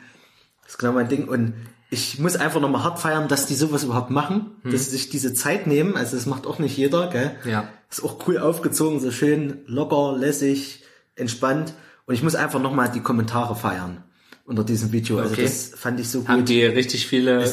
Das 0.62 0.72
ist 0.72 0.78
genau 0.78 0.92
mein 0.92 1.08
Ding. 1.08 1.26
Und 1.26 1.54
ich 1.94 2.18
muss 2.18 2.36
einfach 2.36 2.60
nochmal 2.60 2.82
hart 2.84 2.98
feiern, 2.98 3.28
dass 3.28 3.46
die 3.46 3.54
sowas 3.54 3.84
überhaupt 3.84 4.10
machen, 4.10 4.50
dass 4.64 4.84
sie 4.86 4.90
sich 4.90 5.08
diese 5.08 5.32
Zeit 5.32 5.66
nehmen. 5.66 5.96
Also 5.96 6.16
das 6.16 6.26
macht 6.26 6.46
auch 6.46 6.58
nicht 6.58 6.76
jeder, 6.76 7.08
gell? 7.08 7.30
Ja. 7.44 7.68
Ist 7.90 8.02
auch 8.04 8.26
cool 8.26 8.38
aufgezogen, 8.38 9.00
so 9.00 9.10
schön 9.10 9.60
locker, 9.66 10.16
lässig, 10.18 10.82
entspannt. 11.16 11.72
Und 12.06 12.14
ich 12.14 12.22
muss 12.22 12.34
einfach 12.34 12.60
nochmal 12.60 12.90
die 12.90 13.00
Kommentare 13.00 13.56
feiern 13.56 14.02
unter 14.44 14.64
diesem 14.64 14.92
Video. 14.92 15.18
Also 15.18 15.32
Okay. 15.32 15.44
das 15.44 15.70
fand 15.74 15.98
ich 16.00 16.08
so 16.10 16.20
gut. 16.20 16.28
Haben 16.28 16.44
die 16.44 16.62
richtig 16.64 17.06
viele, 17.06 17.48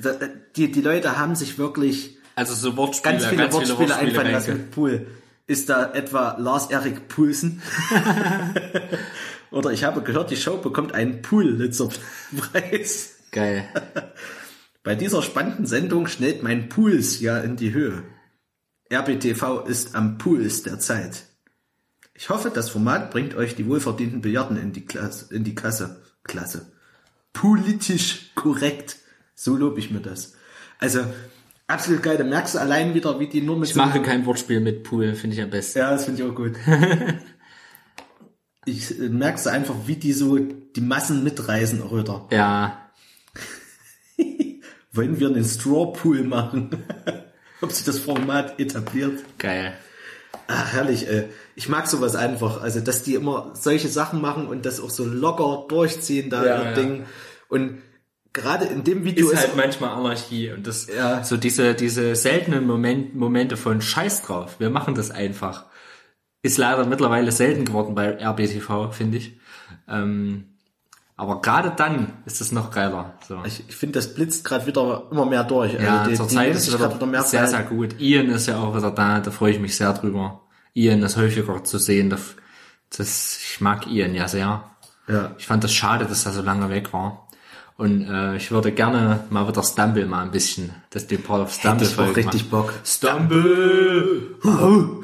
Da- 0.00 0.14
die, 0.56 0.72
die 0.72 0.80
Leute 0.80 1.18
haben 1.18 1.34
sich 1.36 1.58
wirklich 1.58 2.16
also 2.34 2.54
so 2.54 2.76
Wortspiele, 2.76 3.14
ganz 3.18 3.26
viele 3.26 3.52
Wortspiele, 3.52 3.78
Wortspiele 3.78 3.96
einfallen 3.96 4.32
lassen 4.32 4.52
mit 4.54 4.70
Pool. 4.72 5.06
Ist 5.46 5.68
da 5.68 5.92
etwa 5.92 6.36
Lars-Erik 6.38 7.08
Pulsen? 7.08 7.60
Oder 9.50 9.70
ich 9.70 9.84
habe 9.84 10.00
gehört, 10.02 10.30
die 10.30 10.36
Show 10.36 10.56
bekommt 10.56 10.94
einen 10.94 11.20
Pool-Litzerpreis. 11.20 13.10
Geil. 13.32 13.68
Bei 14.84 14.94
dieser 14.94 15.22
spannenden 15.22 15.66
Sendung 15.66 16.06
schnellt 16.06 16.42
mein 16.42 16.68
Puls 16.68 17.20
ja 17.20 17.38
in 17.38 17.56
die 17.56 17.72
Höhe. 17.72 18.04
RBTV 18.92 19.64
ist 19.66 19.94
am 19.94 20.18
Puls 20.18 20.62
der 20.62 20.78
Zeit. 20.78 21.24
Ich 22.14 22.28
hoffe, 22.28 22.50
das 22.54 22.68
Format 22.68 23.10
bringt 23.10 23.34
euch 23.34 23.56
die 23.56 23.66
wohlverdienten 23.66 24.20
Billarden 24.20 24.56
in 24.56 24.72
die 24.72 24.84
Klasse, 24.84 25.34
in 25.34 25.44
die 25.44 25.54
Kasse. 25.54 26.02
Klasse. 26.24 26.72
Politisch 27.32 28.32
korrekt. 28.34 28.96
So 29.34 29.56
lobe 29.56 29.80
ich 29.80 29.90
mir 29.90 30.00
das. 30.00 30.34
Also, 30.78 31.00
absolut 31.66 32.02
geil. 32.02 32.18
Da 32.18 32.24
merkst 32.24 32.54
du 32.54 32.58
allein 32.58 32.92
wieder, 32.92 33.18
wie 33.18 33.28
die 33.28 33.40
nur 33.40 33.58
mit 33.58 33.70
Ich 33.70 33.76
mache 33.76 34.02
kein 34.02 34.26
Wortspiel 34.26 34.60
mit 34.60 34.82
Pool, 34.82 35.14
finde 35.14 35.36
ich 35.36 35.42
am 35.42 35.50
besten. 35.50 35.78
ja, 35.78 35.90
das 35.90 36.04
finde 36.04 36.22
ich 36.22 36.28
auch 36.28 36.34
gut. 36.34 36.52
ich 38.66 39.00
äh, 39.00 39.08
merkst 39.08 39.46
du 39.46 39.50
einfach, 39.50 39.74
wie 39.86 39.96
die 39.96 40.12
so 40.12 40.38
die 40.38 40.80
Massen 40.80 41.24
mitreißen 41.24 41.82
auch 41.82 41.96
wieder. 41.96 42.28
Ja, 42.30 42.81
wollen 44.92 45.18
wir 45.18 45.28
einen 45.28 45.44
Straw 45.44 45.92
Pool 45.92 46.22
machen? 46.22 46.70
Ob 47.60 47.72
sich 47.72 47.84
das 47.84 47.98
Format 47.98 48.58
etabliert. 48.58 49.20
Geil. 49.38 49.72
Ach, 50.48 50.72
herrlich, 50.72 51.08
ey. 51.08 51.24
Ich 51.54 51.68
mag 51.68 51.86
sowas 51.86 52.16
einfach. 52.16 52.60
Also, 52.60 52.80
dass 52.80 53.02
die 53.02 53.14
immer 53.14 53.52
solche 53.54 53.88
Sachen 53.88 54.20
machen 54.20 54.46
und 54.48 54.66
das 54.66 54.80
auch 54.80 54.90
so 54.90 55.04
locker 55.04 55.66
durchziehen, 55.68 56.28
da 56.30 56.44
Ja, 56.44 56.58
ihr 56.58 56.64
ja. 56.70 56.72
Ding. 56.74 57.04
Und 57.48 57.78
gerade 58.32 58.64
in 58.64 58.82
dem 58.82 59.04
Video 59.04 59.26
Ist 59.28 59.34
ist, 59.34 59.40
halt 59.40 59.56
manchmal 59.56 59.90
Anarchie 59.90 60.50
und 60.50 60.66
das, 60.66 60.88
Ja. 60.88 61.22
so 61.22 61.36
diese, 61.36 61.74
diese 61.74 62.16
seltenen 62.16 62.66
Moment, 62.66 63.14
Momente 63.14 63.56
von 63.56 63.80
Scheiß 63.80 64.22
drauf. 64.22 64.56
Wir 64.58 64.70
machen 64.70 64.94
das 64.94 65.10
einfach. 65.10 65.66
Ist 66.42 66.58
leider 66.58 66.84
mittlerweile 66.86 67.30
selten 67.30 67.64
geworden 67.66 67.94
bei 67.94 68.18
RBTV, 68.20 68.90
finde 68.90 69.18
ich. 69.18 69.38
Ähm, 69.88 70.51
aber 71.22 71.40
gerade 71.40 71.72
dann 71.76 72.12
ist 72.26 72.40
es 72.40 72.50
noch 72.50 72.72
geiler. 72.72 73.14
So. 73.28 73.38
ich, 73.44 73.64
ich 73.68 73.76
finde, 73.76 74.00
das 74.00 74.12
blitzt 74.12 74.44
gerade 74.44 74.66
wieder 74.66 75.04
immer 75.10 75.24
mehr 75.24 75.44
durch. 75.44 75.74
Ja, 75.74 76.00
also 76.00 76.10
die, 76.10 76.16
zur 76.16 76.26
die 76.26 76.34
Zeit 76.34 76.54
ist 76.56 76.66
es 76.66 76.76
grad 76.76 77.00
wieder, 77.00 77.22
sehr, 77.22 77.46
sehr 77.46 77.62
gut. 77.62 78.00
Ian 78.00 78.28
ist 78.30 78.48
ja 78.48 78.58
auch 78.58 78.76
wieder 78.76 78.90
da, 78.90 79.20
da 79.20 79.30
freue 79.30 79.52
ich 79.52 79.60
mich 79.60 79.76
sehr 79.76 79.92
drüber. 79.92 80.40
Ian 80.74 81.02
ist 81.02 81.16
häufiger 81.16 81.62
zu 81.62 81.78
sehen. 81.78 82.10
Das, 82.10 82.34
das, 82.96 83.38
ich 83.40 83.60
mag 83.60 83.86
Ian 83.86 84.14
ja 84.14 84.26
sehr. 84.26 84.64
Ja. 85.06 85.30
Ich 85.38 85.46
fand 85.46 85.62
das 85.62 85.72
schade, 85.72 86.06
dass 86.06 86.26
er 86.26 86.32
so 86.32 86.42
lange 86.42 86.70
weg 86.70 86.92
war. 86.92 87.28
Und 87.76 88.02
äh, 88.08 88.36
ich 88.36 88.50
würde 88.50 88.72
gerne 88.72 89.20
mal 89.30 89.46
wieder 89.46 89.62
Stumble 89.62 90.06
mal 90.06 90.22
ein 90.22 90.32
bisschen, 90.32 90.72
das 90.90 91.06
den 91.06 91.22
Part 91.22 91.42
of 91.42 91.52
Stumble 91.52 91.86
Hätte 91.86 91.92
ich 91.92 91.98
auch 91.98 92.16
richtig. 92.16 92.50
Bock. 92.50 92.74
Stumble! 92.84 94.36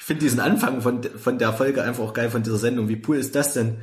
Ich 0.00 0.06
finde 0.06 0.24
diesen 0.24 0.40
Anfang 0.40 0.80
von, 0.80 1.04
von 1.04 1.38
der 1.38 1.52
Folge 1.52 1.84
einfach 1.84 2.02
auch 2.02 2.14
geil 2.14 2.30
von 2.30 2.42
dieser 2.42 2.56
Sendung. 2.56 2.88
Wie 2.88 3.00
cool 3.06 3.16
ist 3.16 3.36
das 3.36 3.52
denn? 3.52 3.76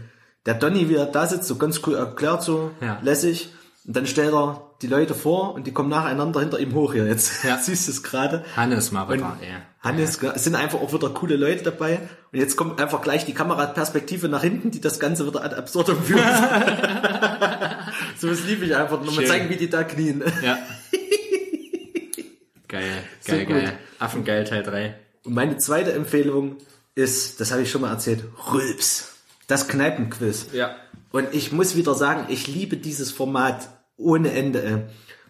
Der 0.47 0.55
Donny, 0.55 0.89
wie 0.89 0.95
er 0.95 1.05
da 1.05 1.27
sitzt, 1.27 1.47
so 1.47 1.57
ganz 1.57 1.81
cool 1.85 1.93
erklärt, 1.95 2.41
so 2.41 2.71
Ja. 2.81 2.99
lässig. 3.03 3.49
Und 3.85 3.95
dann 3.95 4.07
stellt 4.07 4.33
er 4.33 4.61
die 4.81 4.87
Leute 4.87 5.13
vor 5.15 5.53
und 5.53 5.65
die 5.67 5.71
kommen 5.73 5.89
nacheinander 5.89 6.39
hinter 6.39 6.59
ihm 6.59 6.73
hoch 6.73 6.93
hier 6.93 7.05
jetzt. 7.05 7.43
Ja. 7.43 7.57
Siehst 7.61 7.87
du 7.87 7.91
es 7.91 8.01
gerade? 8.03 8.43
Hannes 8.55 8.91
mal 8.91 9.07
wieder, 9.09 9.37
ey. 9.41 9.47
Hannes, 9.81 10.17
es 10.21 10.43
sind 10.43 10.55
einfach 10.55 10.79
auch 10.81 10.91
wieder 10.93 11.09
coole 11.09 11.35
Leute 11.35 11.63
dabei. 11.63 11.99
Und 12.33 12.39
jetzt 12.39 12.55
kommt 12.57 12.81
einfach 12.81 13.01
gleich 13.01 13.25
die 13.25 13.33
Kameraperspektive 13.33 14.27
nach 14.27 14.41
hinten, 14.41 14.71
die 14.71 14.81
das 14.81 14.99
Ganze 14.99 15.25
wieder 15.27 15.43
ad 15.43 15.55
absurdum 15.55 16.01
führt. 16.01 16.19
so 18.17 18.29
was 18.29 18.43
liebe 18.45 18.65
ich 18.65 18.75
einfach. 18.75 19.03
Nochmal 19.03 19.25
zeigen, 19.25 19.49
wie 19.49 19.55
die 19.57 19.69
da 19.69 19.83
knien. 19.83 20.23
Ja. 20.43 20.57
geil, 22.67 22.83
So 23.21 23.31
geil, 23.33 23.45
gut. 23.45 23.55
geil. 23.55 23.73
Affengeil 23.99 24.43
Teil 24.43 24.63
3. 24.63 24.95
Und 25.23 25.33
meine 25.33 25.57
zweite 25.57 25.93
Empfehlung 25.93 26.57
ist, 26.95 27.39
das 27.39 27.51
habe 27.51 27.61
ich 27.63 27.71
schon 27.71 27.81
mal 27.81 27.91
erzählt, 27.91 28.23
Rülps. 28.51 29.13
Das 29.47 29.67
Kneipenquiz. 29.67 30.47
Ja. 30.53 30.75
Und 31.11 31.33
ich 31.33 31.51
muss 31.51 31.75
wieder 31.75 31.95
sagen, 31.95 32.25
ich 32.29 32.47
liebe 32.47 32.77
dieses 32.77 33.11
Format 33.11 33.69
ohne 33.95 34.31
Ende. 34.31 34.89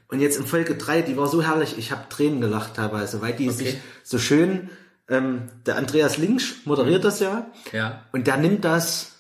Und 0.09 0.19
jetzt 0.19 0.37
in 0.37 0.45
Folge 0.45 0.75
3, 0.75 1.01
die 1.01 1.17
war 1.17 1.27
so 1.27 1.43
herrlich, 1.43 1.77
ich 1.77 1.91
habe 1.91 2.09
Tränen 2.09 2.41
gelacht 2.41 2.75
teilweise, 2.75 3.21
weil 3.21 3.33
die 3.33 3.49
sich 3.49 3.77
so 4.03 4.17
schön, 4.17 4.69
ähm, 5.09 5.43
der 5.65 5.77
Andreas 5.77 6.17
Linksch 6.17 6.65
moderiert 6.65 7.03
das 7.03 7.19
ja. 7.19 7.47
Ja. 7.71 8.05
Und 8.11 8.27
der 8.27 8.37
nimmt 8.37 8.65
das, 8.65 9.13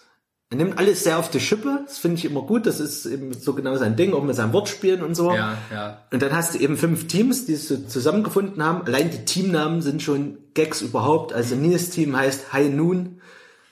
er 0.49 0.57
nimmt 0.57 0.77
alles 0.77 1.03
sehr 1.03 1.19
auf 1.19 1.29
die 1.29 1.39
Schippe. 1.39 1.81
Das 1.85 1.97
finde 1.97 2.17
ich 2.17 2.25
immer 2.25 2.41
gut. 2.41 2.65
Das 2.65 2.79
ist 2.79 3.05
eben 3.05 3.33
so 3.33 3.53
genau 3.53 3.75
sein 3.75 3.97
Ding, 3.97 4.13
auch 4.13 4.23
mit 4.23 4.35
seinem 4.35 4.53
Wortspielen 4.53 5.03
und 5.03 5.15
so. 5.15 5.33
Ja, 5.33 5.57
ja. 5.71 6.01
Und 6.11 6.21
dann 6.21 6.33
hast 6.33 6.55
du 6.55 6.59
eben 6.59 6.77
fünf 6.77 7.07
Teams, 7.07 7.45
die 7.45 7.55
so 7.55 7.77
zusammengefunden 7.77 8.63
haben. 8.63 8.85
Allein 8.85 9.11
die 9.11 9.25
Teamnamen 9.25 9.81
sind 9.81 10.01
schon 10.01 10.37
Gags 10.53 10.81
überhaupt. 10.81 11.33
Also 11.33 11.55
Nils 11.55 11.89
Team 11.89 12.15
heißt 12.15 12.53
High 12.53 12.73
Noon 12.73 13.21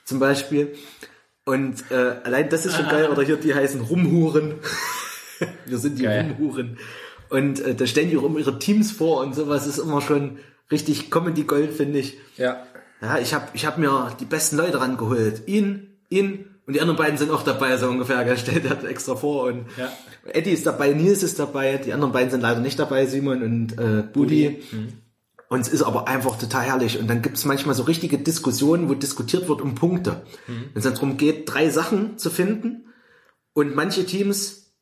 zum 0.04 0.18
Beispiel. 0.18 0.74
Und 1.46 1.84
äh, 1.90 2.16
allein 2.24 2.48
das 2.50 2.66
ist 2.66 2.76
schon 2.76 2.88
geil. 2.88 3.08
Oder 3.08 3.22
hier, 3.22 3.36
die 3.36 3.54
heißen 3.54 3.80
Rumhuren. 3.80 4.54
Wir 5.66 5.78
sind 5.78 5.98
die 5.98 6.02
Geil. 6.02 6.34
Rumhuren. 6.38 6.78
Und 7.28 7.60
äh, 7.60 7.74
da 7.74 7.86
stellen 7.86 8.10
die 8.10 8.16
auch 8.18 8.24
immer 8.24 8.38
ihre 8.38 8.58
Teams 8.58 8.90
vor 8.92 9.20
und 9.20 9.34
sowas 9.34 9.66
ist 9.66 9.78
immer 9.78 10.00
schon 10.00 10.38
richtig 10.70 11.10
Comedy 11.10 11.44
Gold, 11.44 11.72
finde 11.72 12.00
ich. 12.00 12.18
Ja. 12.36 12.66
Ja, 13.00 13.18
ich 13.18 13.32
habe 13.34 13.46
ich 13.52 13.64
hab 13.66 13.78
mir 13.78 14.16
die 14.18 14.24
besten 14.24 14.56
Leute 14.56 14.80
rangeholt. 14.80 15.42
Ihn, 15.46 15.88
ihn 16.08 16.46
und 16.66 16.74
die 16.74 16.80
anderen 16.80 16.96
beiden 16.96 17.16
sind 17.18 17.30
auch 17.30 17.42
dabei, 17.44 17.76
so 17.76 17.88
ungefähr. 17.88 18.16
Er 18.26 18.36
stellt 18.36 18.68
hat 18.68 18.84
extra 18.84 19.14
vor 19.14 19.44
und 19.44 19.66
Ja. 19.76 19.92
Eddie 20.32 20.50
ist 20.50 20.66
dabei, 20.66 20.92
Nils 20.92 21.22
ist 21.22 21.38
dabei, 21.38 21.76
die 21.76 21.92
anderen 21.92 22.12
beiden 22.12 22.30
sind 22.30 22.40
leider 22.40 22.60
nicht 22.60 22.78
dabei, 22.78 23.06
Simon 23.06 23.42
und 23.42 23.78
äh, 23.78 24.02
Budi. 24.02 24.62
Und 25.48 25.60
es 25.60 25.68
ist 25.68 25.82
aber 25.82 26.08
einfach 26.08 26.38
total 26.38 26.64
herrlich. 26.64 26.98
Und 26.98 27.08
dann 27.08 27.22
gibt 27.22 27.36
es 27.36 27.44
manchmal 27.44 27.74
so 27.74 27.84
richtige 27.84 28.18
Diskussionen, 28.18 28.88
wo 28.88 28.94
diskutiert 28.94 29.48
wird 29.48 29.60
um 29.60 29.74
Punkte. 29.74 30.24
Wenn 30.46 30.70
es 30.74 30.84
dann 30.84 30.94
darum 30.94 31.16
geht, 31.16 31.52
drei 31.52 31.70
Sachen 31.70 32.18
zu 32.18 32.30
finden 32.30 32.92
und 33.52 33.74
manche 33.74 34.04
Teams 34.04 34.74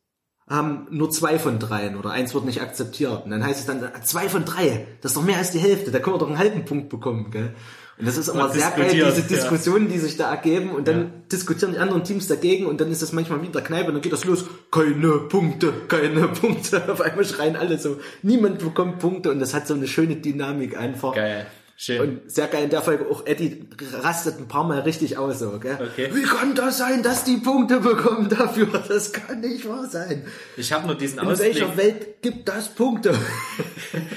haben 0.49 0.87
nur 0.91 1.11
zwei 1.11 1.39
von 1.39 1.59
dreien 1.59 1.97
oder 1.97 2.11
eins 2.11 2.35
wird 2.35 2.45
nicht 2.45 2.61
akzeptiert. 2.61 3.25
Und 3.25 3.31
dann 3.31 3.45
heißt 3.45 3.61
es 3.61 3.67
dann, 3.67 3.91
zwei 4.05 4.29
von 4.29 4.45
drei, 4.45 4.87
das 5.01 5.12
ist 5.12 5.17
doch 5.17 5.25
mehr 5.25 5.39
als 5.39 5.53
die 5.53 5.59
Hälfte, 5.59 5.91
da 5.91 6.01
können 6.01 6.17
wir 6.17 6.21
doch 6.21 6.29
einen 6.29 6.39
halben 6.39 6.65
Punkt 6.65 6.89
bekommen, 6.91 7.31
gell? 7.31 7.55
Und 7.97 8.09
das 8.09 8.18
ist 8.18 8.28
immer 8.28 8.49
sehr 8.49 8.70
geil, 8.70 8.90
diese 8.90 9.20
ja. 9.20 9.26
Diskussionen, 9.26 9.88
die 9.88 9.99
sich 9.99 10.16
da 10.16 10.30
ergeben 10.30 10.70
und 10.70 10.88
dann 10.88 11.12
diskutieren 11.30 11.72
die 11.72 11.78
anderen 11.78 12.03
Teams 12.03 12.26
dagegen 12.26 12.66
und 12.66 12.80
dann 12.80 12.90
ist 12.90 13.03
das 13.03 13.12
manchmal 13.12 13.40
wie 13.42 13.47
in 13.47 13.53
der 13.53 13.62
Kneipe 13.62 13.88
und 13.88 13.95
dann 13.95 14.03
geht 14.03 14.12
das 14.12 14.24
los, 14.24 14.45
keine 14.72 15.12
Punkte, 15.28 15.72
keine 15.86 16.28
Punkte. 16.40 16.82
Auf 16.90 17.01
einmal 17.01 17.24
schreien 17.24 17.55
alle 17.55 17.78
so, 17.78 17.99
niemand 18.22 18.59
bekommt 18.59 18.99
Punkte 18.99 19.30
und 19.30 19.38
das 19.38 19.55
hat 19.55 19.68
so 19.68 19.74
eine 19.74 19.86
schöne 19.86 20.16
Dynamik 20.16 20.76
einfach. 20.76 21.14
Geil. 21.14 21.47
Schön. 21.77 22.01
Und 22.01 22.31
sehr 22.31 22.47
geil 22.47 22.64
in 22.64 22.70
der 22.70 22.83
Folge 22.83 23.07
auch 23.11 23.27
Eddie 23.27 23.68
rastet 24.01 24.39
ein 24.39 24.47
paar 24.47 24.62
Mal 24.62 24.81
richtig 24.81 25.18
aus, 25.18 25.41
so, 25.41 25.59
gell? 25.59 25.77
Okay. 25.93 26.09
Wie 26.12 26.22
kann 26.22 26.55
das 26.55 26.79
sein, 26.79 27.03
dass 27.03 27.25
die 27.25 27.39
Punkte 27.39 27.81
bekommen 27.81 28.29
dafür? 28.29 28.66
Das 28.87 29.12
kann 29.12 29.41
nicht 29.41 29.68
wahr 29.68 29.87
sein. 29.91 30.25
ich 30.57 30.72
habe 30.72 30.87
nur 30.87 30.95
diesen 30.97 31.18
In 31.18 31.27
Ausblick. 31.27 31.55
welcher 31.57 31.77
Welt 31.77 32.22
gibt 32.22 32.49
das 32.49 32.68
Punkte? 32.68 33.14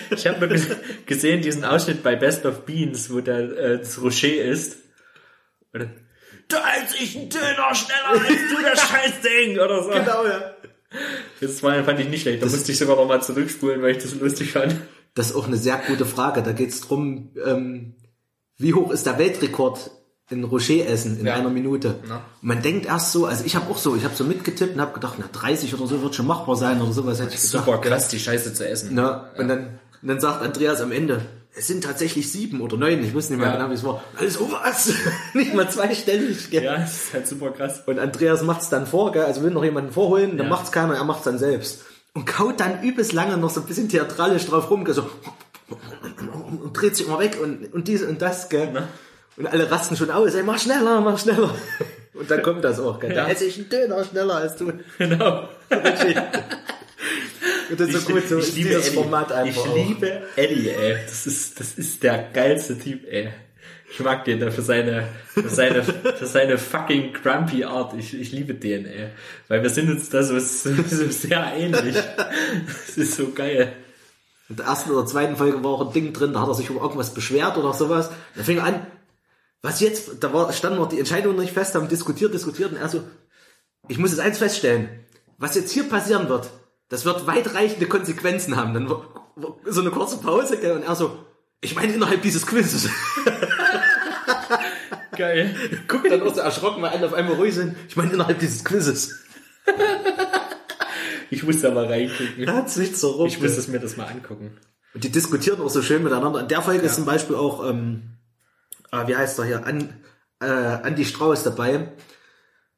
Ich 0.10 0.26
habe 0.26 0.40
nur 0.40 0.50
ges- 0.56 0.76
gesehen 1.06 1.42
diesen 1.42 1.64
Ausschnitt 1.66 2.02
bei 2.02 2.16
Best 2.16 2.46
of 2.46 2.66
Beans, 2.66 3.12
wo 3.12 3.20
der 3.22 3.40
äh, 3.58 3.78
das 3.80 4.02
Rocher 4.02 4.34
ist. 4.44 4.78
Oder, 5.74 5.88
da 6.48 6.58
ist 6.84 7.00
ich 7.00 7.16
ein 7.16 7.30
Döner 7.30 7.76
schneller 7.76 8.10
als 8.12 8.28
du 8.28 8.62
das 8.64 8.82
Scheißding 8.82 9.60
oder 9.60 9.84
so. 9.84 9.90
genau, 9.90 10.26
ja. 10.26 10.54
Das 11.42 11.62
war, 11.62 11.84
fand 11.84 12.00
ich 12.00 12.08
nicht 12.08 12.22
schlecht. 12.22 12.42
Da 12.42 12.48
musste 12.48 12.72
ich 12.72 12.78
sogar 12.78 12.96
noch 12.96 13.08
mal 13.08 13.22
zurückspulen, 13.22 13.82
weil 13.82 13.92
ich 13.98 14.02
das 14.04 14.16
lustig 14.16 14.54
fand. 14.54 14.76
Das 15.18 15.32
ist 15.32 15.36
auch 15.36 15.48
eine 15.48 15.58
sehr 15.58 15.78
gute 15.88 16.06
Frage. 16.06 16.44
Da 16.44 16.52
geht 16.52 16.70
es 16.70 16.82
drum, 16.82 17.30
ähm, 17.46 17.96
wie 18.58 18.74
hoch 18.74 18.92
ist 18.92 19.06
der 19.06 19.18
Weltrekord 19.18 19.92
in 20.30 20.44
Rocher-Essen 20.44 21.20
in 21.20 21.26
Ja. 21.26 21.36
einer 21.36 21.50
Minute? 21.50 21.96
Ja. 22.08 22.22
Man 22.42 22.62
denkt 22.62 22.86
erst 22.86 23.12
so, 23.14 23.26
also 23.26 23.44
ich 23.46 23.56
habe 23.56 23.70
auch 23.72 23.78
so, 23.78 23.96
ich 23.96 24.04
habe 24.04 24.14
so 24.16 24.24
mitgetippt 24.26 24.76
und 24.76 24.82
habe 24.82 24.94
gedacht, 24.94 25.16
na 25.18 25.26
30 25.32 25.74
oder 25.74 25.88
so 25.88 26.02
wird 26.02 26.16
schon 26.16 26.28
machbar 26.28 26.56
sein 26.56 26.82
oder 26.82 26.92
sowas 26.92 27.20
hätte 27.20 27.34
ich 27.34 27.42
gedacht. 27.42 27.66
Super 27.66 27.78
krass, 27.80 28.10
die 28.10 28.20
Scheiße 28.20 28.54
zu 28.54 28.68
essen. 28.68 28.90
Na, 28.94 29.32
und, 29.38 29.48
dann, 29.48 29.80
und 30.02 30.08
dann 30.08 30.20
sagt 30.20 30.44
Andreas 30.44 30.82
am 30.82 30.92
Ende, 30.92 31.22
es 31.56 31.66
sind 31.66 31.84
tatsächlich 31.84 32.32
sieben 32.32 32.62
oder 32.62 32.78
neun, 32.78 33.04
ich 33.04 33.14
wusste 33.16 33.34
nicht 33.34 33.40
mehr 33.42 33.50
Ja. 33.52 33.58
genau, 33.58 33.70
wie 33.72 33.74
es 33.76 33.84
war. 33.84 34.04
Also 34.18 34.52
was? 34.52 34.94
nicht 35.34 35.56
mal 35.56 35.68
zweistellig, 35.70 36.52
gell? 36.52 36.64
Ja, 36.64 36.78
das 36.78 37.06
ist 37.06 37.14
halt 37.14 37.28
super 37.28 37.50
krass. 37.52 37.82
Und 37.88 37.98
Andreas 37.98 38.44
macht's 38.44 38.70
dann 38.70 38.86
vor, 38.86 39.12
gell? 39.14 39.24
also 39.24 39.42
will 39.42 39.50
noch 39.52 39.64
jemanden 39.64 39.92
vorholen, 39.92 40.38
dann 40.38 40.48
Ja. 40.48 40.52
macht's 40.54 40.72
keiner, 40.72 40.94
er 40.96 41.04
macht's 41.06 41.24
dann 41.24 41.40
selbst. 41.40 41.80
Und 42.18 42.26
kaut 42.26 42.60
dann 42.60 42.82
übelst 42.82 43.14
lange 43.14 43.38
noch 43.38 43.52
so 43.52 43.62
ein 43.62 43.68
bisschen 43.68 43.90
theatralisch 43.90 44.48
drauf 44.48 44.72
rum, 44.72 44.92
so 44.92 45.08
und 45.70 46.74
dreht 46.74 46.96
sich 46.96 47.06
immer 47.06 47.20
weg 47.20 47.38
und, 47.40 47.72
und 47.72 47.88
dies 47.88 48.02
und 48.02 48.24
das, 48.24 48.50
gell? 48.50 48.70
Na? 48.74 48.88
Und 49.36 49.46
alle 49.46 49.70
rasten 49.70 49.96
schon 49.96 50.10
aus, 50.10 50.34
ey, 50.34 50.42
mach 50.42 50.58
schneller, 50.58 51.00
mach 51.00 51.20
schneller. 51.20 51.54
Und 52.16 52.32
dann 52.32 52.42
kommt 52.42 52.64
das 52.64 52.80
auch, 52.80 53.00
gell? 53.00 53.12
Ja. 53.12 53.26
Da 53.26 53.30
esse 53.30 53.46
ich 53.46 53.60
einen 53.60 53.70
Döner 53.70 54.04
schneller 54.04 54.38
als 54.38 54.56
du. 54.56 54.74
Genau. 54.98 55.48
Und 57.70 57.80
das 57.80 57.90
ist 57.90 58.08
so 58.08 58.14
gut, 58.14 58.28
so 58.28 58.40
ist 58.40 58.58
dieses 58.58 58.90
Format 58.90 59.32
einfach. 59.32 59.66
Ich 59.66 59.72
auch. 59.72 59.76
liebe 59.76 60.24
Eddie, 60.36 60.70
ey. 60.70 60.98
Das 61.06 61.28
ist, 61.28 61.60
das 61.60 61.74
ist 61.74 62.02
der 62.02 62.30
geilste 62.34 62.80
Typ, 62.80 63.06
ey. 63.08 63.30
Ich 63.90 64.00
mag 64.02 64.26
den 64.26 64.40
da 64.40 64.52
für 64.52 64.62
seine, 64.62 65.08
für 65.28 65.50
seine, 65.50 65.84
für 65.84 66.26
seine 66.26 66.58
fucking 66.58 67.14
grumpy 67.14 67.64
Art. 67.64 67.94
Ich, 67.98 68.14
ich 68.14 68.32
liebe 68.32 68.54
den, 68.54 68.86
ey. 68.86 69.10
Weil 69.48 69.64
wir 69.64 69.70
sind 69.70 69.90
uns 69.90 70.10
da 70.10 70.24
so, 70.24 70.38
so, 70.40 70.72
sehr 71.10 71.54
ähnlich. 71.56 71.96
Das 71.96 72.98
ist 72.98 73.16
so 73.16 73.32
geil. 73.32 73.74
In 74.50 74.58
der 74.58 74.66
ersten 74.66 74.92
oder 74.92 75.06
zweiten 75.06 75.36
Folge 75.36 75.64
war 75.64 75.72
auch 75.72 75.88
ein 75.88 75.94
Ding 75.94 76.14
drin, 76.14 76.34
da 76.34 76.42
hat 76.42 76.48
er 76.48 76.56
sich 76.56 76.70
über 76.70 76.82
irgendwas 76.82 77.14
beschwert 77.14 77.58
oder 77.58 77.74
sowas. 77.74 78.10
Da 78.36 78.44
fing 78.44 78.58
er 78.58 78.66
an, 78.66 78.88
was 79.62 79.80
jetzt, 79.80 80.24
da 80.24 80.34
war, 80.34 80.52
standen 80.54 80.80
noch 80.80 80.90
die 80.90 81.00
Entscheidung 81.00 81.36
nicht 81.36 81.54
fest, 81.54 81.76
haben 81.76 81.90
diskutiert, 81.90 82.34
diskutiert 82.34 82.72
und 82.72 82.78
er 82.78 82.88
so, 82.88 83.04
ich 83.90 83.98
muss 83.98 84.12
jetzt 84.12 84.20
eins 84.20 84.38
feststellen, 84.38 84.90
was 85.38 85.56
jetzt 85.56 85.72
hier 85.72 85.84
passieren 85.90 86.30
wird, 86.30 86.50
das 86.90 87.04
wird 87.04 87.28
weitreichende 87.28 87.88
Konsequenzen 87.88 88.56
haben. 88.56 88.74
Dann 88.74 88.90
war 88.90 89.04
so 89.66 89.82
eine 89.82 89.92
kurze 89.92 90.18
Pause, 90.18 90.58
gell, 90.58 90.78
und 90.78 90.84
er 90.84 90.96
so, 90.96 91.18
ich 91.62 91.76
meine 91.76 91.94
innerhalb 91.94 92.22
dieses 92.22 92.46
Quizzes. 92.46 92.90
Geil. 95.16 95.56
Guckt 95.88 96.12
dann 96.12 96.22
auch 96.22 96.34
so 96.34 96.42
erschrocken, 96.42 96.82
weil 96.82 96.92
alle 96.92 97.08
auf 97.08 97.14
einmal 97.14 97.36
ruhig 97.36 97.56
sind. 97.56 97.76
Ich 97.90 97.96
meine 97.96 98.14
innerhalb 98.14 98.40
dieses 98.40 98.64
Quizzes. 98.64 99.24
Ich 101.30 101.44
muss 101.44 101.62
da 101.62 101.72
mal 101.72 101.86
reingucken. 101.86 102.48
Hat 102.50 102.70
sich 102.70 102.96
so 102.98 103.12
rum. 103.12 103.28
Ich 103.28 103.42
muss 103.42 103.58
es 103.58 103.68
mir 103.68 103.80
das 103.80 103.98
mal 103.98 104.06
angucken. 104.06 104.58
Und 104.94 105.04
die 105.04 105.10
diskutieren 105.12 105.60
auch 105.62 105.70
so 105.70 105.82
schön 105.82 106.04
miteinander. 106.04 106.40
In 106.42 106.48
der 106.48 106.62
Folge 106.62 106.84
ist 106.86 106.96
zum 106.96 107.06
Beispiel 107.06 107.36
auch, 107.36 107.68
ähm, 107.68 108.18
äh, 108.92 109.08
wie 109.08 109.16
heißt 109.16 109.38
er 109.40 109.46
hier, 109.46 109.66
An, 109.66 110.02
äh, 110.42 110.88
Andy 110.88 111.06
Strauß 111.06 111.44
dabei. 111.44 111.92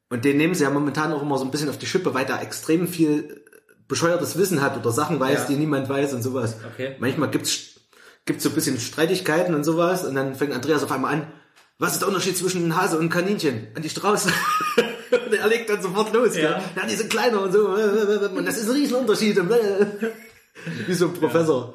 Und 0.08 0.24
den 0.24 0.36
nehmen 0.38 0.54
sie 0.54 0.64
ja 0.64 0.70
momentan 0.70 1.12
auch 1.12 1.22
immer 1.22 1.38
so 1.38 1.44
ein 1.44 1.50
bisschen 1.52 1.68
auf 1.68 1.78
die 1.78 1.86
Schippe, 1.86 2.12
weil 2.14 2.26
da 2.26 2.40
extrem 2.40 2.88
viel 2.88 3.44
bescheuertes 3.86 4.36
Wissen 4.36 4.60
hat 4.60 4.76
oder 4.76 4.90
Sachen 4.90 5.20
weiß, 5.20 5.40
Ja. 5.40 5.44
die 5.46 5.56
niemand 5.56 5.88
weiß 5.88 6.14
und 6.14 6.22
sowas. 6.22 6.56
Okay. 6.74 6.96
Manchmal 6.98 7.30
gibt's 7.30 7.69
gibt's 8.26 8.44
so 8.44 8.50
ein 8.50 8.54
bisschen 8.54 8.78
Streitigkeiten 8.78 9.54
und 9.54 9.64
sowas 9.64 10.04
und 10.04 10.14
dann 10.14 10.34
fängt 10.34 10.52
Andreas 10.52 10.82
auf 10.82 10.92
einmal 10.92 11.14
an, 11.14 11.32
was 11.78 11.94
ist 11.94 12.00
der 12.00 12.08
Unterschied 12.08 12.36
zwischen 12.36 12.76
Hase 12.76 12.98
und 12.98 13.08
Kaninchen? 13.08 13.68
An 13.74 13.82
die 13.82 13.88
Strauß. 13.88 14.26
und 15.12 15.32
er 15.32 15.48
legt 15.48 15.70
dann 15.70 15.80
sofort 15.80 16.12
los. 16.12 16.36
Ja. 16.36 16.42
Ja, 16.42 16.62
ja 16.76 16.86
die 16.86 16.94
sind 16.94 17.08
kleiner 17.08 17.40
und 17.40 17.52
so. 17.52 17.68
Und 17.68 18.44
das 18.44 18.58
ist 18.58 18.68
ein 18.68 18.76
Riesenunterschied. 18.76 19.40
Wie 20.86 20.94
so 20.94 21.06
ein 21.06 21.14
Professor. 21.14 21.74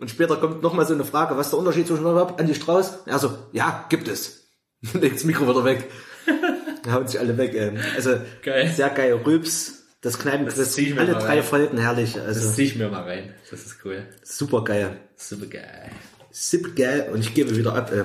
Und 0.00 0.10
später 0.10 0.36
kommt 0.38 0.62
nochmal 0.62 0.86
so 0.86 0.94
eine 0.94 1.04
Frage, 1.04 1.36
was 1.36 1.46
ist 1.46 1.52
der 1.52 1.60
Unterschied 1.60 1.86
zwischen 1.86 2.04
Andi 2.06 2.54
Strauß? 2.54 3.06
Also, 3.06 3.38
ja, 3.52 3.86
gibt 3.90 4.08
es. 4.08 4.48
Legt 4.94 5.16
das 5.16 5.24
Mikro 5.24 5.48
wieder 5.48 5.64
weg. 5.64 5.88
Da 6.82 6.92
hauen 6.92 7.06
sich 7.06 7.20
alle 7.20 7.36
weg. 7.36 7.52
Ey. 7.52 7.78
Also, 7.94 8.18
Geil. 8.42 8.72
sehr 8.74 8.88
geil. 8.88 9.12
Rübs, 9.26 9.79
das 10.00 10.18
Kneipenquiz, 10.18 10.56
Das 10.56 10.76
mir 10.76 10.98
alle 10.98 11.12
drei 11.12 11.36
rein. 11.36 11.42
Folgen 11.42 11.78
herrlich. 11.78 12.14
Das 12.14 12.24
Also, 12.24 12.52
zieh 12.52 12.64
ich 12.64 12.76
mir 12.76 12.88
mal 12.88 13.02
rein. 13.02 13.34
Das 13.50 13.60
ist 13.60 13.76
cool. 13.84 14.06
super 14.22 14.64
geil. 14.64 14.96
Super 15.16 15.46
geil. 15.46 15.90
Super 16.30 16.70
geil. 16.70 17.10
Und 17.12 17.20
ich 17.20 17.34
gebe 17.34 17.54
wieder 17.56 17.74
ab. 17.74 17.92
Ey. 17.92 18.04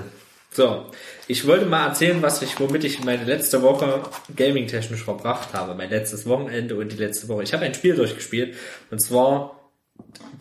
So, 0.51 0.85
ich 1.27 1.45
wollte 1.47 1.65
mal 1.65 1.87
erzählen, 1.87 2.21
was 2.21 2.41
ich, 2.41 2.59
womit 2.59 2.83
ich 2.85 3.03
meine 3.03 3.25
letzte 3.25 3.61
Woche 3.61 4.03
gaming-technisch 4.35 5.03
verbracht 5.03 5.53
habe. 5.53 5.75
Mein 5.75 5.89
letztes 5.89 6.25
Wochenende 6.25 6.75
und 6.75 6.91
die 6.91 6.97
letzte 6.97 7.27
Woche. 7.27 7.43
Ich 7.43 7.53
habe 7.53 7.65
ein 7.65 7.73
Spiel 7.73 7.95
durchgespielt 7.95 8.55
und 8.89 8.99
zwar 8.99 9.69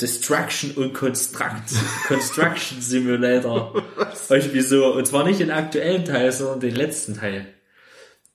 Destruction 0.01 0.73
und 0.73 0.95
Construct, 0.95 1.63
Construction 2.09 2.81
Simulator. 2.81 3.83
Irgendwie 4.29 4.61
so. 4.61 4.95
Und 4.95 5.07
zwar 5.07 5.25
nicht 5.25 5.41
den 5.41 5.51
aktuellen 5.51 6.05
Teil, 6.05 6.33
sondern 6.33 6.61
den 6.61 6.75
letzten 6.75 7.17
Teil. 7.17 7.47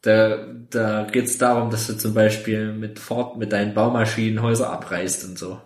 Da, 0.01 0.45
da 0.69 1.03
geht's 1.11 1.37
darum, 1.37 1.71
dass 1.71 1.87
du 1.87 1.97
zum 1.97 2.13
Beispiel 2.13 2.71
mit 2.71 2.99
Ford, 2.99 3.37
mit 3.37 3.51
deinen 3.51 3.73
Baumaschinen 3.73 4.41
Häuser 4.41 4.69
abreißt 4.69 5.25
und 5.25 5.37
so. 5.37 5.59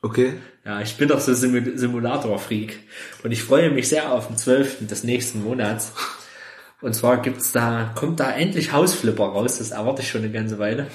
Okay. 0.00 0.34
Ja, 0.64 0.80
ich 0.80 0.96
bin 0.96 1.08
doch 1.08 1.20
so 1.20 1.32
Simu- 1.32 1.76
Simulator-Freak. 1.76 2.78
Und 3.24 3.32
ich 3.32 3.42
freue 3.42 3.70
mich 3.70 3.88
sehr 3.88 4.12
auf 4.12 4.28
den 4.28 4.36
12. 4.36 4.86
des 4.86 5.04
nächsten 5.04 5.42
Monats. 5.42 5.92
Und 6.80 6.94
zwar 6.94 7.20
gibt's 7.20 7.52
da, 7.52 7.92
kommt 7.94 8.20
da 8.20 8.30
endlich 8.30 8.72
Hausflipper 8.72 9.24
raus, 9.24 9.58
das 9.58 9.72
erwarte 9.72 10.02
ich 10.02 10.08
schon 10.10 10.22
eine 10.22 10.30
ganze 10.32 10.58
Weile. 10.58 10.86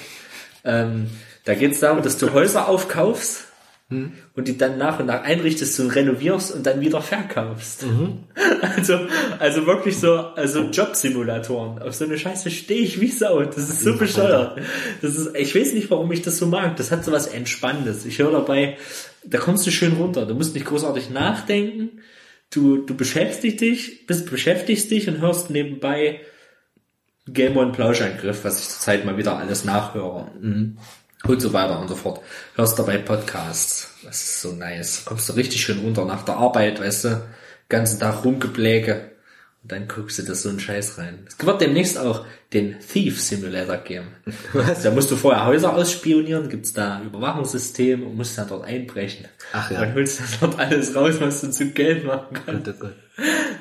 Ähm, 0.64 1.10
da 1.44 1.54
geht's 1.54 1.80
darum, 1.80 2.02
dass 2.02 2.16
du 2.16 2.32
Häuser 2.32 2.68
aufkaufst 2.68 3.48
und 3.90 4.48
die 4.48 4.56
dann 4.56 4.78
nach 4.78 4.98
und 4.98 5.06
nach 5.06 5.22
einrichtest 5.24 5.78
und 5.78 5.90
renovierst 5.90 6.54
und 6.54 6.64
dann 6.64 6.80
wieder 6.80 7.02
verkaufst. 7.02 7.84
Also, 8.76 8.98
also 9.38 9.66
wirklich 9.66 9.98
so, 9.98 10.14
also 10.14 10.62
Jobsimulatoren. 10.62 11.80
Auf 11.80 11.94
so 11.94 12.04
eine 12.04 12.18
Scheiße 12.18 12.50
stehe 12.50 12.80
ich 12.80 13.00
wie 13.00 13.08
Sau. 13.08 13.42
Das 13.42 13.58
ist 13.58 13.82
so 13.82 13.96
bescheuert. 13.96 14.58
Das 15.00 15.16
ist, 15.16 15.36
ich 15.36 15.54
weiß 15.54 15.74
nicht, 15.74 15.90
warum 15.90 16.10
ich 16.12 16.22
das 16.22 16.38
so 16.38 16.46
mag. 16.46 16.76
Das 16.76 16.90
hat 16.90 17.04
so 17.04 17.12
was 17.12 17.26
Entspannendes. 17.26 18.04
Ich 18.06 18.18
höre 18.18 18.32
dabei, 18.32 18.76
da 19.24 19.38
kommst 19.38 19.66
du 19.66 19.70
schön 19.70 19.92
runter. 19.92 20.26
Du 20.26 20.34
musst 20.34 20.54
nicht 20.54 20.66
großartig 20.66 21.10
nachdenken. 21.10 22.00
Du, 22.50 22.78
du 22.78 22.94
beschäftigst 22.94 23.60
dich, 23.60 24.06
bist, 24.06 24.30
beschäftigst 24.30 24.90
dich 24.90 25.08
und 25.08 25.20
hörst 25.20 25.50
nebenbei 25.50 26.20
Game 27.26 27.56
One 27.56 27.72
Plauschangriff, 27.72 28.44
was 28.44 28.60
ich 28.60 28.68
zurzeit 28.68 29.04
mal 29.04 29.16
wieder 29.16 29.38
alles 29.38 29.64
nachhöre. 29.64 30.30
Und 31.26 31.40
so 31.40 31.52
weiter 31.52 31.80
und 31.80 31.88
so 31.88 31.94
fort. 31.94 32.20
Hörst 32.54 32.78
dabei 32.78 32.98
Podcasts. 32.98 33.73
Das 34.14 34.22
ist 34.22 34.42
so 34.42 34.52
nice. 34.52 35.02
Kommst 35.06 35.28
du 35.28 35.32
richtig 35.32 35.60
schön 35.60 35.80
runter 35.80 36.04
nach 36.04 36.24
der 36.24 36.36
Arbeit, 36.36 36.80
weißt 36.80 37.04
du, 37.04 37.22
ganzen 37.68 37.98
Tag 37.98 38.24
rumgebläke. 38.24 39.10
Und 39.60 39.72
dann 39.72 39.88
guckst 39.88 40.20
du 40.20 40.22
das 40.22 40.42
so 40.42 40.50
einen 40.50 40.60
Scheiß 40.60 40.98
rein. 40.98 41.26
Es 41.26 41.44
wird 41.44 41.60
demnächst 41.60 41.98
auch 41.98 42.24
den 42.52 42.76
Thief 42.78 43.20
Simulator 43.20 43.78
geben. 43.78 44.06
Da 44.84 44.92
musst 44.92 45.10
du 45.10 45.16
vorher 45.16 45.46
Häuser 45.46 45.74
ausspionieren, 45.74 46.48
gibt's 46.48 46.72
da 46.72 46.98
ein 46.98 47.06
Überwachungssystem 47.06 48.06
und 48.06 48.16
musst 48.16 48.38
dann 48.38 48.46
dort 48.46 48.64
einbrechen. 48.64 49.26
Ach 49.52 49.68
ja. 49.72 49.82
Und 49.82 49.94
holst 49.94 50.20
dann 50.20 50.28
dort 50.42 50.60
alles 50.60 50.94
raus, 50.94 51.14
was 51.18 51.40
du 51.40 51.50
zu 51.50 51.70
Geld 51.70 52.04
machen 52.04 52.38
kannst. 52.46 52.66
Gott, 52.66 52.74
oh 52.76 52.82
Gott. 52.82 52.94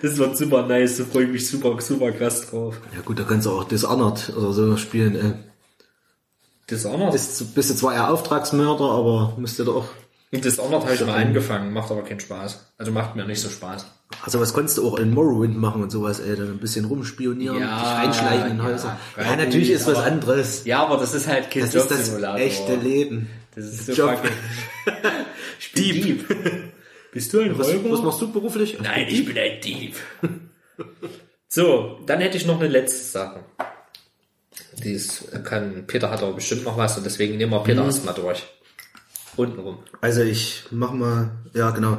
Das 0.04 0.18
wird 0.18 0.38
super 0.38 0.68
nice, 0.68 0.98
da 0.98 1.06
freue 1.06 1.24
ich 1.24 1.32
mich 1.32 1.48
super, 1.50 1.82
super 1.82 2.12
krass 2.12 2.48
drauf. 2.48 2.80
Ja 2.94 3.02
gut, 3.02 3.18
da 3.18 3.24
kannst 3.24 3.48
du 3.48 3.52
auch 3.52 3.64
Dishonored 3.64 4.34
oder 4.38 4.54
so 4.54 4.78
spielen. 4.78 5.16
Ey. 5.16 5.34
Dishonored? 6.70 7.12
Bist, 7.12 7.56
bist 7.56 7.72
du 7.72 7.74
zwar 7.74 7.96
eher 7.96 8.12
Auftragsmörder, 8.12 8.86
aber 8.86 9.34
musst 9.40 9.58
du 9.58 9.64
doch 9.64 9.90
auch... 10.40 10.42
Dishonored 10.44 10.84
habe 10.84 10.94
ich 10.96 11.06
mal 11.06 11.16
angefangen, 11.16 11.74
macht 11.74 11.92
aber 11.92 12.04
keinen 12.04 12.20
Spaß. 12.20 12.74
Also 12.78 12.92
macht 12.92 13.16
mir 13.16 13.26
nicht 13.26 13.40
so 13.42 13.50
Spaß. 13.50 13.86
Also 14.24 14.40
was 14.40 14.54
konntest 14.54 14.78
du 14.78 14.88
auch 14.88 15.00
in 15.00 15.12
Morrowind 15.14 15.58
machen 15.58 15.82
und 15.82 15.90
sowas, 15.92 16.20
ey, 16.20 16.36
dann 16.36 16.48
ein 16.52 16.60
bisschen 16.60 16.86
rumspionieren, 16.86 17.60
Ja, 17.60 17.80
dich 17.80 17.88
reinschleichen 18.08 18.52
in 18.52 18.58
ja, 18.58 18.64
Häuser. 18.64 18.88
Ja, 19.18 19.24
freiwillig, 19.24 19.46
natürlich 19.46 19.70
ist 19.72 19.88
was 19.88 19.96
aber- 19.98 20.06
anderes. 20.06 20.66
Ja, 20.66 20.84
aber 20.86 20.98
das 20.98 21.14
ist 21.14 21.28
halt 21.28 21.50
kein 21.52 21.64
Das 21.64 21.74
ist 21.76 21.90
das 21.92 22.14
echte 22.38 22.76
Leben. 22.76 23.30
Das 23.56 23.66
ist 23.66 23.86
so 23.88 23.92
Job. 23.94 24.18
fucking... 24.18 24.32
Bin 25.76 25.84
Dieb. 26.02 26.26
Bist 27.12 27.34
du 27.34 27.42
ein 27.42 27.58
Was, 27.58 27.68
Räuber? 27.70 27.92
was 27.92 28.02
machst 28.02 28.22
du 28.22 28.32
beruflich? 28.32 28.78
Nein, 28.82 29.06
ich 29.10 29.26
bin 29.26 29.38
ein 29.38 29.60
Dieb. 29.62 29.96
so, 31.48 32.00
dann 32.06 32.20
hätte 32.22 32.38
ich 32.38 32.46
noch 32.46 32.60
eine 32.60 32.68
letzte 32.70 33.04
Sache. 33.04 33.40
Dies 34.84 35.26
kann, 35.44 35.86
Peter 35.88 36.10
hat 36.12 36.22
aber 36.24 36.34
bestimmt 36.34 36.64
noch 36.66 36.78
was 36.78 36.98
und 36.98 37.06
deswegen 37.06 37.38
nehmen 37.38 37.52
wir 37.52 37.60
Mhm. 37.60 37.64
Peter 37.66 37.86
erstmal 37.86 38.14
durch. 38.16 38.44
Untenrum. 39.36 39.80
Also 40.02 40.22
ich 40.22 40.66
mach 40.72 40.92
mal, 40.92 41.32
ja 41.54 41.72
genau. 41.72 41.98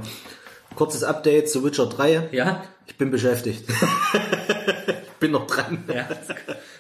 Kurzes 0.75 1.05
Update 1.05 1.49
zu 1.51 1.65
Witcher 1.65 1.87
3. 1.87 2.29
Ja? 2.33 2.63
Ich 2.87 2.97
bin 2.97 3.11
beschäftigt. 3.11 3.65
ich 3.69 5.13
bin 5.21 5.31
noch 5.33 5.47
dran. 5.47 5.85
Ja. 5.93 6.09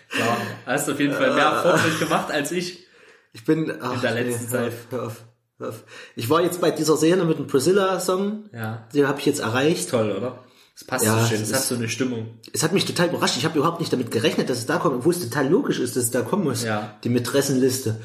Klar. 0.09 0.37
Hast 0.67 0.89
auf 0.91 0.99
jeden 1.01 1.15
Fall 1.15 1.35
mehr 1.35 1.61
Fortschritt 1.63 1.99
gemacht 2.01 2.31
als 2.31 2.53
ich. 2.53 2.87
Ich 3.33 3.45
bin 3.45 3.73
ach, 3.81 3.95
In 3.95 4.01
der 4.01 4.15
letzten 4.15 4.43
hör 4.53 4.61
Zeit. 4.61 4.69
auf, 4.69 4.75
hör 4.91 5.03
auf, 5.07 5.25
hör 5.59 5.69
auf. 5.71 5.85
Ich 6.15 6.31
war 6.31 6.41
jetzt 6.43 6.61
bei 6.61 6.71
dieser 6.71 6.97
Szene 6.97 7.25
mit 7.25 7.39
dem 7.39 7.47
Priscilla-Song. 7.47 8.45
Ja. 8.53 8.87
Den 8.95 9.09
habe 9.09 9.19
ich 9.21 9.27
jetzt 9.27 9.41
erreicht. 9.41 9.91
Toll, 9.91 10.13
oder? 10.13 10.45
Das 10.75 10.85
passt 10.85 11.05
Ja, 11.05 11.21
so 11.21 11.27
schön. 11.29 11.43
es 11.43 11.51
Das 11.51 11.61
hat 11.61 11.67
so 11.67 11.75
eine 11.77 11.89
Stimmung. 11.89 12.39
Es 12.53 12.63
hat 12.65 12.73
mich 12.73 12.85
total 12.85 13.09
überrascht. 13.09 13.37
Ich 13.37 13.45
habe 13.45 13.57
überhaupt 13.59 13.81
nicht 13.81 13.93
damit 13.93 14.11
gerechnet, 14.11 14.51
dass 14.51 14.59
es 14.59 14.67
da 14.67 14.79
kommt, 14.79 14.97
obwohl 14.97 15.13
es 15.15 15.21
total 15.21 15.49
logisch 15.49 15.79
ist, 15.79 15.97
dass 15.97 16.05
es 16.05 16.11
da 16.11 16.23
kommen 16.23 16.45
muss. 16.45 16.65
Ja. 16.65 16.81
Mhm. 16.81 16.87
Die 17.05 17.09
Mätressenliste. 17.11 18.01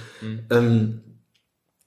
Ähm, 0.51 1.01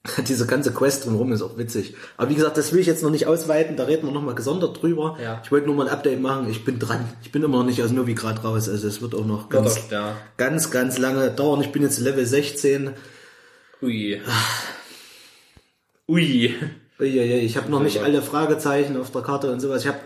diese 0.27 0.47
ganze 0.47 0.73
Quest 0.73 1.05
drumherum 1.05 1.33
ist 1.33 1.43
auch 1.43 1.57
witzig. 1.59 1.95
Aber 2.17 2.29
wie 2.31 2.35
gesagt, 2.35 2.57
das 2.57 2.73
will 2.73 2.81
ich 2.81 2.87
jetzt 2.89 3.03
noch 3.05 3.11
nicht 3.11 3.27
ausweiten. 3.27 3.77
Da 3.77 3.85
reden 3.85 4.07
wir 4.07 4.13
nochmal 4.13 4.35
gesondert 4.35 4.83
drüber. 4.83 5.17
Ja. 5.23 5.41
Ich 5.45 5.53
wollte 5.53 5.67
nur 5.67 5.77
mal 5.77 5.87
ein 5.87 5.93
Update 5.93 6.21
machen. 6.21 6.49
Ich 6.51 6.65
bin 6.65 6.79
dran. 6.81 7.05
Ich 7.23 7.31
bin 7.31 7.43
immer 7.43 7.59
noch 7.59 7.65
nicht 7.67 7.83
aus 7.83 7.93
Novigrad 7.93 8.43
raus. 8.43 8.69
Also 8.69 8.89
es 8.89 9.01
wird 9.01 9.15
auch 9.15 9.25
noch 9.25 9.43
Ja, 9.53 9.61
ganz, 9.61 9.75
doch, 9.77 9.91
ja. 9.93 10.17
ganz, 10.37 10.71
ganz 10.73 10.99
lange 10.99 11.31
dauern. 11.31 11.61
Ich 11.61 11.71
bin 11.71 11.83
jetzt 11.83 12.01
Level 12.01 12.27
16. 12.27 12.91
Ui. 13.81 14.21
Ui. 16.09 16.55
Uiuiui, 17.01 17.39
Ich 17.41 17.57
habe 17.57 17.71
noch 17.71 17.81
nicht 17.83 18.01
alle 18.03 18.23
Fragezeichen 18.23 18.97
auf 19.01 19.11
der 19.13 19.23
Karte 19.23 19.53
und 19.53 19.61
sowas. 19.61 19.83
Ich 19.83 19.89
habe 19.89 19.99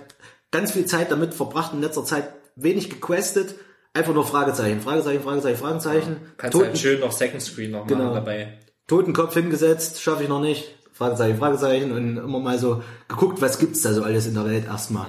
ganz 0.50 0.72
viel 0.72 0.86
Zeit 0.86 1.10
damit 1.10 1.34
verbracht, 1.34 1.72
in 1.72 1.80
letzter 1.80 2.04
Zeit 2.04 2.28
wenig 2.54 2.90
gequestet. 2.90 3.54
Einfach 3.92 4.14
nur 4.14 4.26
Fragezeichen, 4.26 4.80
Fragezeichen, 4.80 5.22
Fragezeichen, 5.22 5.56
Fragezeichen. 5.58 6.16
Kannst 6.36 6.52
Toten, 6.52 6.66
halt 6.68 6.78
schön 6.78 7.00
noch 7.00 7.12
Second 7.12 7.42
Screen 7.42 7.70
noch 7.70 7.86
Genau. 7.86 8.12
dabei. 8.14 8.58
Totenkopf 8.86 9.34
hingesetzt, 9.34 10.00
schaffe 10.00 10.22
ich 10.24 10.28
noch 10.28 10.40
nicht. 10.40 10.64
Fragezeichen, 10.92 11.38
Fragezeichen 11.38 11.92
und 11.92 12.16
immer 12.16 12.38
mal 12.40 12.58
so 12.58 12.82
geguckt, 13.08 13.42
was 13.42 13.58
gibt's 13.58 13.82
da 13.82 13.92
so 13.92 14.02
alles 14.02 14.26
in 14.26 14.34
der 14.34 14.46
Welt 14.46 14.64
erstmal. 14.66 15.06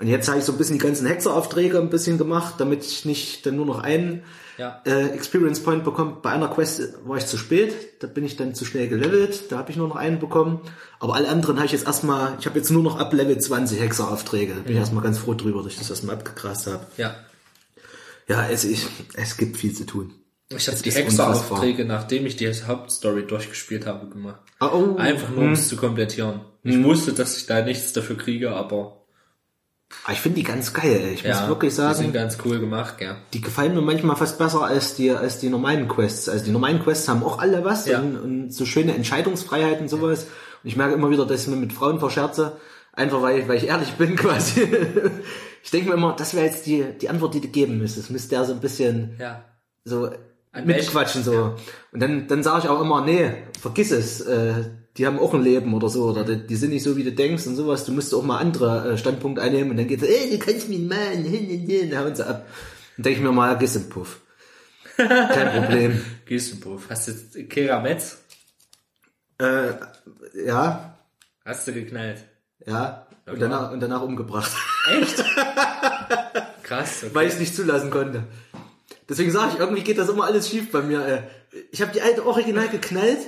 Und 0.00 0.08
jetzt 0.08 0.26
habe 0.28 0.38
ich 0.40 0.44
so 0.44 0.50
ein 0.50 0.58
bisschen 0.58 0.78
die 0.78 0.84
ganzen 0.84 1.06
Hexeraufträge 1.06 1.78
ein 1.78 1.88
bisschen 1.88 2.18
gemacht, 2.18 2.54
damit 2.58 2.84
ich 2.84 3.04
nicht 3.04 3.46
dann 3.46 3.54
nur 3.54 3.64
noch 3.64 3.78
einen 3.78 4.24
Ja. 4.58 4.82
äh, 4.84 5.10
Experience 5.10 5.60
Point 5.62 5.84
bekomme. 5.84 6.16
Bei 6.20 6.30
einer 6.30 6.48
Quest 6.48 6.94
war 7.04 7.16
ich 7.16 7.26
zu 7.26 7.36
spät, 7.38 8.02
da 8.02 8.08
bin 8.08 8.24
ich 8.24 8.34
dann 8.36 8.56
zu 8.56 8.64
schnell 8.64 8.88
gelevelt, 8.88 9.52
da 9.52 9.58
habe 9.58 9.70
ich 9.70 9.76
nur 9.76 9.86
noch 9.86 9.94
einen 9.96 10.18
bekommen. 10.18 10.60
Aber 10.98 11.14
alle 11.14 11.28
anderen 11.28 11.56
habe 11.58 11.66
ich 11.66 11.72
jetzt 11.72 11.86
erstmal, 11.86 12.36
ich 12.40 12.46
habe 12.46 12.58
jetzt 12.58 12.70
nur 12.70 12.82
noch 12.82 12.98
ab 12.98 13.12
Level 13.12 13.38
20 13.38 13.80
Hexeraufträge. 13.80 14.54
Da 14.54 14.60
bin 14.62 14.72
ich 14.72 14.78
erstmal 14.78 15.04
ganz 15.04 15.18
froh 15.18 15.34
drüber, 15.34 15.62
dass 15.62 15.72
ich 15.74 15.78
das 15.78 15.90
erstmal 15.90 16.16
abgegrast 16.16 16.66
habe. 16.66 16.84
Ja. 16.96 17.14
Ja, 18.26 18.48
es, 18.48 18.64
ich, 18.64 18.86
es 19.14 19.36
gibt 19.36 19.56
viel 19.58 19.72
zu 19.74 19.84
tun. 19.86 20.12
Ich 20.50 20.66
habe 20.68 20.76
Es 20.76 20.82
die 20.82 20.90
Hexeraufträge, 20.92 21.84
nachdem 21.84 22.26
ich 22.26 22.36
die 22.36 22.50
Hauptstory 22.52 23.26
durchgespielt 23.26 23.86
habe, 23.86 24.08
gemacht. 24.08 24.40
Ah, 24.60 24.70
oh, 24.72 24.96
Einfach 24.96 25.30
nur, 25.30 25.44
um 25.44 25.52
es 25.52 25.68
zu 25.68 25.76
komplettieren. 25.76 26.40
Ich 26.62 26.82
wusste, 26.84 27.12
dass 27.12 27.36
ich 27.36 27.46
da 27.46 27.62
nichts 27.62 27.92
dafür 27.92 28.16
kriege, 28.16 28.50
aber 28.52 29.00
Ah, 30.06 30.12
Ich 30.12 30.20
finde 30.20 30.36
die 30.36 30.42
ganz 30.42 30.72
geil, 30.72 31.00
ey. 31.04 31.14
Ich 31.14 31.22
ja, 31.22 31.40
muss 31.40 31.48
wirklich 31.48 31.70
die 31.72 31.76
sind 31.76 31.94
sagen, 31.96 32.12
ganz 32.12 32.38
cool 32.44 32.58
gemacht, 32.58 32.96
ja. 33.00 33.16
die 33.32 33.40
gefallen 33.40 33.74
mir 33.74 33.80
manchmal 33.80 34.16
fast 34.16 34.38
besser 34.38 34.62
als 34.64 34.96
die, 34.96 35.10
als 35.12 35.38
die 35.38 35.48
normalen 35.50 35.86
Quests. 35.88 36.28
Also 36.28 36.44
die 36.46 36.50
normalen 36.50 36.82
Quests 36.82 37.06
haben 37.08 37.22
auch 37.22 37.38
alle 37.38 37.64
was 37.64 37.86
Ja. 37.86 38.00
und, 38.00 38.16
und 38.16 38.50
so 38.52 38.66
schöne 38.66 38.94
Entscheidungsfreiheit 38.94 39.80
und 39.80 39.88
sowas. 39.88 40.24
Und 40.24 40.68
ich 40.68 40.76
merke 40.76 40.94
immer 40.94 41.10
wieder, 41.10 41.26
dass 41.26 41.42
ich 41.42 41.48
mir 41.48 41.56
mit 41.56 41.72
Frauen 41.72 42.00
verscherze, 42.00 42.56
einfach 42.92 43.22
weil, 43.22 43.38
ich- 43.40 43.48
weil 43.48 43.58
ich 43.58 43.68
ehrlich 43.68 43.92
bin 43.92 44.16
quasi. 44.16 44.66
Ich 45.62 45.70
denke 45.70 45.88
mir 45.90 45.94
immer, 45.94 46.14
das 46.16 46.34
wäre 46.34 46.46
jetzt 46.46 46.66
die, 46.66 46.84
die 47.00 47.08
Antwort, 47.08 47.34
die 47.34 47.40
du 47.40 47.48
geben 47.48 47.78
müsstest. 47.78 48.10
Müsste 48.10 48.30
der 48.30 48.44
so 48.46 48.52
ein 48.52 48.60
bisschen 48.60 49.16
Ja. 49.20 49.44
so 49.84 50.10
An 50.54 50.66
mitquatschen 50.66 51.22
so. 51.24 51.56
Und 51.92 52.00
dann, 52.00 52.26
dann 52.28 52.42
sage 52.42 52.60
ich 52.64 52.68
auch 52.68 52.80
immer, 52.80 53.04
nee, 53.04 53.32
vergiss 53.60 53.90
es, 53.90 54.20
äh, 54.20 54.64
die 54.96 55.06
haben 55.06 55.18
auch 55.18 55.34
ein 55.34 55.42
Leben 55.42 55.74
oder 55.74 55.88
so, 55.88 56.04
oder 56.04 56.24
die, 56.24 56.46
die 56.46 56.56
sind 56.56 56.70
nicht 56.70 56.84
so, 56.84 56.96
wie 56.96 57.02
du 57.02 57.12
denkst 57.12 57.46
und 57.46 57.56
sowas. 57.56 57.84
Du 57.84 57.92
musst 57.92 58.14
auch 58.14 58.22
mal 58.22 58.38
andere 58.38 58.92
äh, 58.92 58.98
Standpunkte 58.98 59.42
einnehmen 59.42 59.72
und 59.72 59.76
dann 59.76 59.88
geht's, 59.88 60.04
ey, 60.04 60.30
du 60.30 60.38
kannst 60.38 60.68
mich 60.68 60.80
mal, 60.80 61.10
hin, 61.10 61.24
hin, 61.24 61.68
hin, 61.68 61.98
hauen 61.98 62.14
sie 62.14 62.26
ab. 62.26 62.46
Dann 62.96 63.02
denke 63.02 63.18
ich 63.18 63.24
mir 63.24 63.32
mal, 63.32 63.58
giss 63.58 63.76
im 63.76 63.88
Puff. 63.88 64.20
Kein 64.96 65.62
Problem. 65.62 66.04
Gießenpuff. 66.26 66.88
Hast 66.88 67.08
du 67.08 67.12
jetzt 67.12 67.50
Kera 67.50 67.80
Metz? 67.80 68.18
Äh, 69.38 69.72
ja, 70.46 70.98
Hast 71.44 71.66
du 71.66 71.72
geknallt? 71.72 72.24
ja. 72.66 73.06
Und 73.26 73.40
danach, 73.40 73.72
und 73.72 73.80
danach 73.80 74.02
umgebracht. 74.02 74.52
Echt? 74.92 75.24
Krass, 76.62 77.04
okay. 77.04 77.14
weil 77.14 77.26
ich 77.26 77.32
es 77.32 77.38
nicht 77.38 77.56
zulassen 77.56 77.90
konnte. 77.90 78.24
Deswegen 79.08 79.30
sage 79.30 79.52
ich, 79.54 79.58
irgendwie 79.58 79.82
geht 79.82 79.98
das 79.98 80.08
immer 80.08 80.24
alles 80.24 80.48
schief 80.48 80.70
bei 80.70 80.82
mir. 80.82 81.24
Ich 81.70 81.82
habe 81.82 81.92
die 81.92 82.00
alte 82.00 82.26
Original 82.26 82.68
geknallt, 82.68 83.18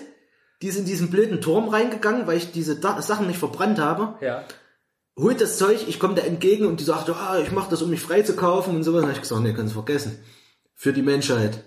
die 0.62 0.68
ist 0.68 0.78
in 0.78 0.86
diesen 0.86 1.10
blöden 1.10 1.40
Turm 1.40 1.68
reingegangen, 1.68 2.26
weil 2.26 2.38
ich 2.38 2.52
diese 2.52 2.76
da 2.80 3.00
Sachen 3.02 3.26
nicht 3.26 3.38
verbrannt 3.38 3.78
habe. 3.78 4.14
Ja. 4.24 4.44
Holt 5.18 5.40
das 5.40 5.58
Zeug, 5.58 5.86
ich 5.86 5.98
komme 5.98 6.14
da 6.14 6.22
entgegen 6.22 6.66
und 6.66 6.80
die 6.80 6.84
sagt, 6.84 7.08
ah, 7.10 7.38
ich 7.42 7.50
mache 7.52 7.70
das, 7.70 7.82
um 7.82 7.90
mich 7.90 8.00
frei 8.00 8.22
zu 8.22 8.36
kaufen 8.36 8.76
und 8.76 8.84
sowas. 8.84 9.04
Und 9.04 9.12
ich 9.12 9.20
gesagt, 9.20 9.42
nee, 9.42 9.52
kannst 9.52 9.74
du 9.74 9.82
vergessen. 9.82 10.18
Für 10.74 10.92
die 10.92 11.02
Menschheit. 11.02 11.62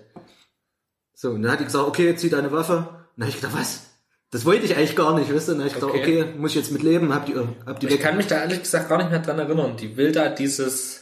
So, 1.14 1.30
und 1.30 1.42
dann 1.42 1.52
hat 1.52 1.60
die 1.60 1.64
gesagt, 1.64 1.86
okay, 1.86 2.14
zieh 2.16 2.30
deine 2.30 2.52
Waffe. 2.52 2.76
Und 2.76 2.86
dann 3.16 3.26
hab 3.26 3.34
ich 3.34 3.40
gedacht, 3.40 3.56
was? 3.56 3.86
Das 4.30 4.44
wollte 4.44 4.64
ich 4.64 4.76
eigentlich 4.76 4.94
gar 4.94 5.18
nicht, 5.18 5.34
weißt 5.34 5.48
du? 5.48 5.52
Und 5.52 5.58
dann 5.58 5.68
hab 5.68 5.74
ich 5.74 5.80
gesagt, 5.80 5.92
Okay. 5.92 6.22
okay, 6.22 6.38
muss 6.38 6.52
ich 6.52 6.56
jetzt 6.56 6.70
mit 6.70 6.82
leben, 6.82 7.12
hab 7.12 7.26
die, 7.26 7.34
hab 7.66 7.80
die 7.80 7.88
Ich 7.88 7.98
kann 8.00 8.16
mich 8.16 8.28
da 8.28 8.36
ehrlich 8.40 8.62
gesagt 8.62 8.88
gar 8.88 8.98
nicht 8.98 9.10
mehr 9.10 9.18
dran 9.18 9.38
erinnern. 9.40 9.76
Die 9.76 9.96
will 9.96 10.12
da 10.12 10.28
dieses, 10.28 10.99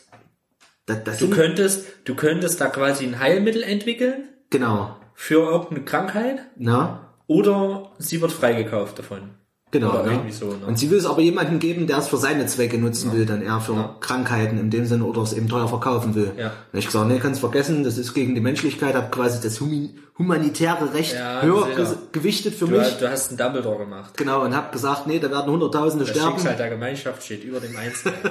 Das, 0.89 1.05
das 1.05 1.19
du 1.19 1.29
könntest, 1.31 1.87
du 2.05 2.15
könntest 2.15 2.61
da 2.61 2.67
quasi 2.67 3.05
ein 3.05 3.21
Heilmittel 3.21 3.63
entwickeln 3.63 4.29
genau. 4.51 4.97
für 5.15 5.43
irgendeine 5.43 5.85
Krankheit 5.85 6.41
Na? 6.57 7.15
oder 7.27 7.93
sie 7.99 8.21
wird 8.21 8.33
freigekauft 8.33 8.99
davon. 8.99 9.31
Genau, 9.71 9.95
ja. 9.97 10.07
irgendwie 10.07 10.33
so, 10.33 10.47
ne? 10.47 10.67
Und 10.67 10.79
sie 10.79 10.91
will 10.91 10.97
es 10.97 11.05
aber 11.05 11.21
jemandem 11.21 11.59
geben, 11.59 11.87
der 11.87 11.99
es 11.99 12.09
für 12.09 12.17
seine 12.17 12.47
Zwecke 12.47 12.79
nutzen 12.79 13.13
will, 13.13 13.27
dann 13.27 13.43
eher 13.43 13.61
für 13.61 13.97
Krankheiten 14.01 14.59
in 14.59 14.71
dem 14.71 14.87
Sinne 14.87 15.05
oder 15.05 15.21
es 15.21 15.35
eben 15.35 15.47
teuer 15.47 15.69
verkaufen 15.69 16.15
will. 16.15 16.33
Ja. 16.39 16.47
Hab 16.47 16.75
ich 16.75 16.87
gesagt, 16.87 17.07
nee, 17.07 17.19
kannst 17.19 17.41
vergessen, 17.41 17.85
das 17.85 17.99
ist 17.99 18.15
gegen 18.15 18.35
die 18.35 18.41
Menschlichkeit, 18.41 18.95
habe 18.95 19.11
quasi 19.11 19.43
das 19.43 19.61
humi- 19.61 19.91
humanitäre 20.19 20.93
Recht 20.95 21.15
Ja, 21.15 21.43
höher 21.43 21.75
ge 21.75 21.87
gewichtet 22.13 22.55
für 22.55 22.67
Du, 22.67 22.77
mich. 22.79 22.89
du 22.99 23.09
hast 23.11 23.29
einen 23.29 23.39
Dumbledore 23.39 23.79
gemacht. 23.79 24.17
Genau, 24.17 24.43
und 24.43 24.55
habe 24.57 24.73
gesagt, 24.73 25.07
nee, 25.07 25.19
da 25.21 25.31
werden 25.31 25.51
Hunderttausende 25.53 26.05
Das 26.05 26.15
sterben. 26.15 26.33
Schicksal 26.33 26.57
der 26.57 26.71
Gemeinschaft 26.71 27.23
steht 27.23 27.45
über 27.45 27.61
dem 27.61 27.77
Einzelnen. 27.77 28.17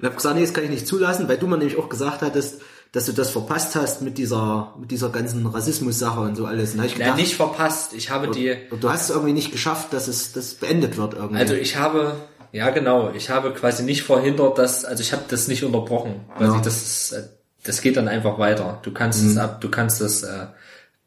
Und 0.00 0.06
habe 0.06 0.16
gesagt, 0.16 0.34
nee, 0.36 0.40
das 0.42 0.54
kann 0.54 0.64
ich 0.64 0.70
nicht 0.70 0.86
zulassen, 0.86 1.28
weil 1.28 1.36
du 1.36 1.46
mir 1.46 1.58
nämlich 1.58 1.76
auch 1.78 1.88
gesagt 1.90 2.22
hattest, 2.22 2.62
dass 2.92 3.04
du 3.04 3.12
das 3.12 3.30
verpasst 3.30 3.76
hast 3.76 4.00
mit 4.02 4.16
dieser, 4.18 4.74
mit 4.80 4.90
dieser 4.90 5.10
ganzen 5.10 5.46
Rassismus-Sache 5.46 6.20
und 6.20 6.36
so 6.36 6.46
alles. 6.46 6.74
Und 6.74 6.84
ich 6.84 6.92
ja, 6.92 6.98
gedacht, 6.98 7.16
nicht 7.18 7.36
verpasst. 7.36 7.92
Ich 7.92 8.10
habe 8.10 8.28
die, 8.30 8.56
und 8.70 8.82
du 8.82 8.88
hast 8.90 9.02
es 9.04 9.10
irgendwie 9.10 9.34
nicht 9.34 9.52
geschafft, 9.52 9.92
dass 9.92 10.08
es 10.08 10.32
das 10.32 10.54
beendet 10.54 10.96
wird 10.96 11.14
irgendwie. 11.14 11.38
also 11.38 11.54
ich 11.54 11.76
habe, 11.76 12.14
ja 12.52 12.70
genau, 12.70 13.10
ich 13.12 13.28
habe 13.30 13.52
quasi 13.52 13.82
nicht 13.84 14.02
verhindert, 14.02 14.56
dass, 14.58 14.84
also 14.86 15.02
ich 15.02 15.12
habe 15.12 15.22
das 15.28 15.46
nicht 15.46 15.62
unterbrochen. 15.62 16.24
Quasi 16.36 16.56
Ja. 16.56 16.62
das 16.62 16.76
ist, 16.82 17.12
äh, 17.12 17.22
das 17.62 17.82
geht 17.82 17.96
dann 17.98 18.08
einfach 18.08 18.38
weiter. 18.38 18.80
Du 18.82 18.90
kannst 18.92 19.22
Mhm. 19.22 19.30
es 19.30 19.36
ab, 19.36 19.60
du 19.60 19.68
kannst 19.70 20.00
es, 20.00 20.22
äh, 20.22 20.46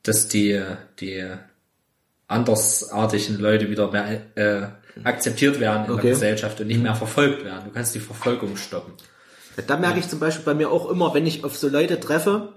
dass 0.03 0.27
die, 0.27 0.61
die 0.99 1.25
andersartigen 2.27 3.39
Leute 3.39 3.69
wieder 3.69 3.91
mehr 3.91 4.21
äh, 4.35 4.67
akzeptiert 5.03 5.59
werden 5.59 5.85
in 5.85 5.91
Okay. 5.93 6.01
der 6.03 6.11
Gesellschaft 6.11 6.59
und 6.61 6.67
nicht 6.67 6.81
mehr 6.81 6.95
verfolgt 6.95 7.43
werden. 7.43 7.65
Du 7.65 7.71
kannst 7.71 7.95
die 7.95 7.99
Verfolgung 7.99 8.57
stoppen. 8.57 8.93
Da 9.67 9.77
merke 9.77 9.99
ich 9.99 10.07
zum 10.09 10.19
Beispiel 10.19 10.45
bei 10.45 10.53
mir 10.53 10.71
auch 10.71 10.89
immer, 10.89 11.13
wenn 11.13 11.25
ich 11.27 11.43
auf 11.43 11.55
so 11.55 11.67
Leute 11.69 11.99
treffe, 11.99 12.53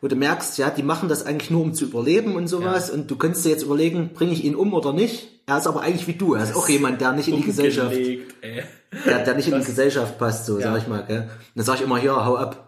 wo 0.00 0.06
du 0.06 0.14
merkst, 0.14 0.56
ja, 0.58 0.70
die 0.70 0.84
machen 0.84 1.08
das 1.08 1.26
eigentlich 1.26 1.50
nur, 1.50 1.62
um 1.62 1.74
zu 1.74 1.86
überleben 1.86 2.36
und 2.36 2.46
sowas. 2.46 2.90
Und 2.90 3.10
du 3.10 3.16
könntest 3.16 3.44
dir 3.44 3.50
jetzt 3.50 3.64
überlegen, 3.64 4.10
bringe 4.14 4.32
ich 4.32 4.44
ihn 4.44 4.54
um 4.54 4.72
oder 4.72 4.92
nicht. 4.92 5.28
Er 5.46 5.58
ist 5.58 5.66
aber 5.66 5.80
eigentlich 5.82 6.06
wie 6.06 6.12
du. 6.12 6.34
Er 6.34 6.44
ist 6.44 6.54
auch 6.54 6.68
jemand, 6.68 7.00
der 7.00 7.12
nicht 7.12 7.26
in 7.28 7.36
die 7.36 7.42
Gesellschaft, 7.42 7.96
der, 9.04 9.24
der 9.24 9.34
nicht 9.34 9.48
in 9.48 9.58
die 9.58 9.64
Gesellschaft 9.66 10.16
passt, 10.18 10.46
so 10.46 10.60
sag 10.60 10.78
ich 10.78 10.86
mal. 10.86 11.04
Gell? 11.04 11.22
Und 11.22 11.28
dann 11.56 11.64
sag 11.64 11.76
ich 11.76 11.82
immer, 11.82 11.98
hier, 11.98 12.14
hau 12.24 12.36
ab. 12.36 12.64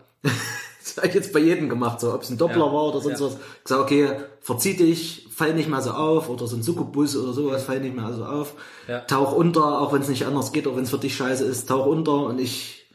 Das 0.91 0.97
habe 0.99 1.09
ich 1.09 1.15
jetzt 1.15 1.33
bei 1.33 1.39
jedem 1.41 1.69
gemacht, 1.69 2.01
so 2.01 2.13
ob 2.15 2.23
es 2.23 2.31
ein 2.31 2.39
Doppler 2.39 2.67
Ja. 2.67 2.73
war 2.73 2.85
oder 2.89 3.01
sonst 3.01 3.21
Ja. 3.21 3.27
was. 3.27 3.35
Ich 3.35 3.39
sag, 3.69 3.81
okay, 3.81 4.11
verzieh 4.41 4.77
dich, 4.77 5.27
fall 5.35 5.55
nicht 5.55 5.69
mehr 5.69 5.81
so 5.81 5.91
auf 5.91 6.29
oder 6.29 6.47
so 6.47 6.57
ein 6.57 6.63
Succubus 6.63 7.17
oder 7.17 7.33
sowas, 7.33 7.65
fall 7.65 7.81
nicht 7.81 7.95
mehr 7.97 8.13
so 8.13 8.25
auf. 8.25 8.55
Ja. 8.89 9.01
Tauch 9.01 9.33
unter, 9.33 9.81
auch 9.81 9.93
wenn 9.93 10.03
es 10.03 10.09
nicht 10.09 10.27
anders 10.27 10.53
geht, 10.53 10.67
auch 10.67 10.77
wenn 10.77 10.85
es 10.85 10.91
für 10.91 10.99
dich 10.99 11.17
scheiße 11.17 11.45
ist, 11.45 11.69
tauch 11.69 11.87
unter 11.87 12.25
und 12.27 12.39
ich 12.41 12.87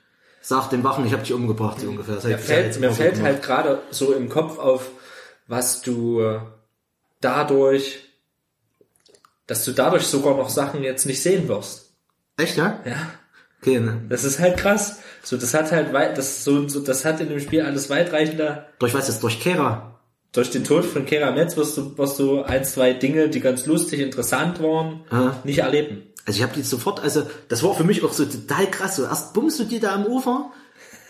sag 0.42 0.70
den 0.70 0.84
Wachen, 0.84 1.06
ich 1.06 1.14
habe 1.14 1.24
dich 1.24 1.34
umgebracht, 1.34 1.80
so 1.80 1.88
ungefähr. 1.88 2.16
Das 2.16 2.24
Mir 2.26 2.38
fällt, 2.38 2.80
mir 2.80 2.92
fällt 2.92 3.16
gemacht. 3.16 3.32
halt 3.32 3.44
gerade 3.44 3.82
so 3.90 4.14
im 4.14 4.30
Kopf 4.30 4.60
auf, 4.60 4.90
was 5.48 5.82
du 5.82 6.40
dadurch, 7.22 8.00
dass 9.48 9.66
du 9.66 9.72
dadurch 9.72 10.04
sogar 10.08 10.36
noch 10.36 10.50
Sachen 10.50 10.84
jetzt 10.84 11.06
nicht 11.06 11.22
sehen 11.22 11.48
wirst. 11.48 11.92
Echt, 12.38 12.58
ja? 12.58 12.80
Ja. 12.86 12.96
Okay, 13.62 13.80
ne? 13.80 14.02
Das 14.10 14.24
ist 14.24 14.40
halt 14.40 14.58
krass. 14.58 15.00
So, 15.26 15.38
das 15.38 15.54
hat 15.56 15.72
halt 15.72 15.92
weit, 15.92 16.18
das 16.18 16.44
so, 16.44 16.68
so, 16.68 16.80
das 16.82 17.04
hat 17.04 17.20
in 17.20 17.30
dem 17.30 17.40
Spiel 17.40 17.62
alles 17.64 17.90
weitreichender. 17.90 18.68
Durch 18.80 18.94
was 18.94 19.10
ist? 19.10 19.22
Durch 19.24 19.40
Kera? 19.40 20.00
Durch 20.34 20.52
den 20.52 20.64
Tod 20.64 20.86
von 20.86 21.06
Kera 21.06 21.32
Metz 21.32 21.58
wirst 21.58 21.78
du, 21.78 21.98
wirst 21.98 22.20
du 22.20 22.44
ein, 22.44 22.64
zwei 22.64 22.94
Dinge, 22.94 23.30
die 23.30 23.40
ganz 23.40 23.66
lustig, 23.66 24.02
interessant 24.02 24.62
waren, 24.62 25.02
Ja. 25.12 25.36
nicht 25.44 25.60
erleben. 25.60 26.04
Also 26.28 26.38
ich 26.38 26.44
habe 26.44 26.54
die 26.56 26.62
sofort, 26.62 27.02
also 27.02 27.24
das 27.50 27.64
war 27.64 27.74
für 27.74 27.84
mich 27.84 28.04
auch 28.04 28.14
so 28.14 28.26
total 28.26 28.70
krass. 28.70 28.98
So 28.98 29.04
erst 29.04 29.34
bummst 29.34 29.60
du 29.60 29.64
die 29.64 29.80
da 29.80 29.96
am 29.96 30.06
Ufer, 30.06 30.52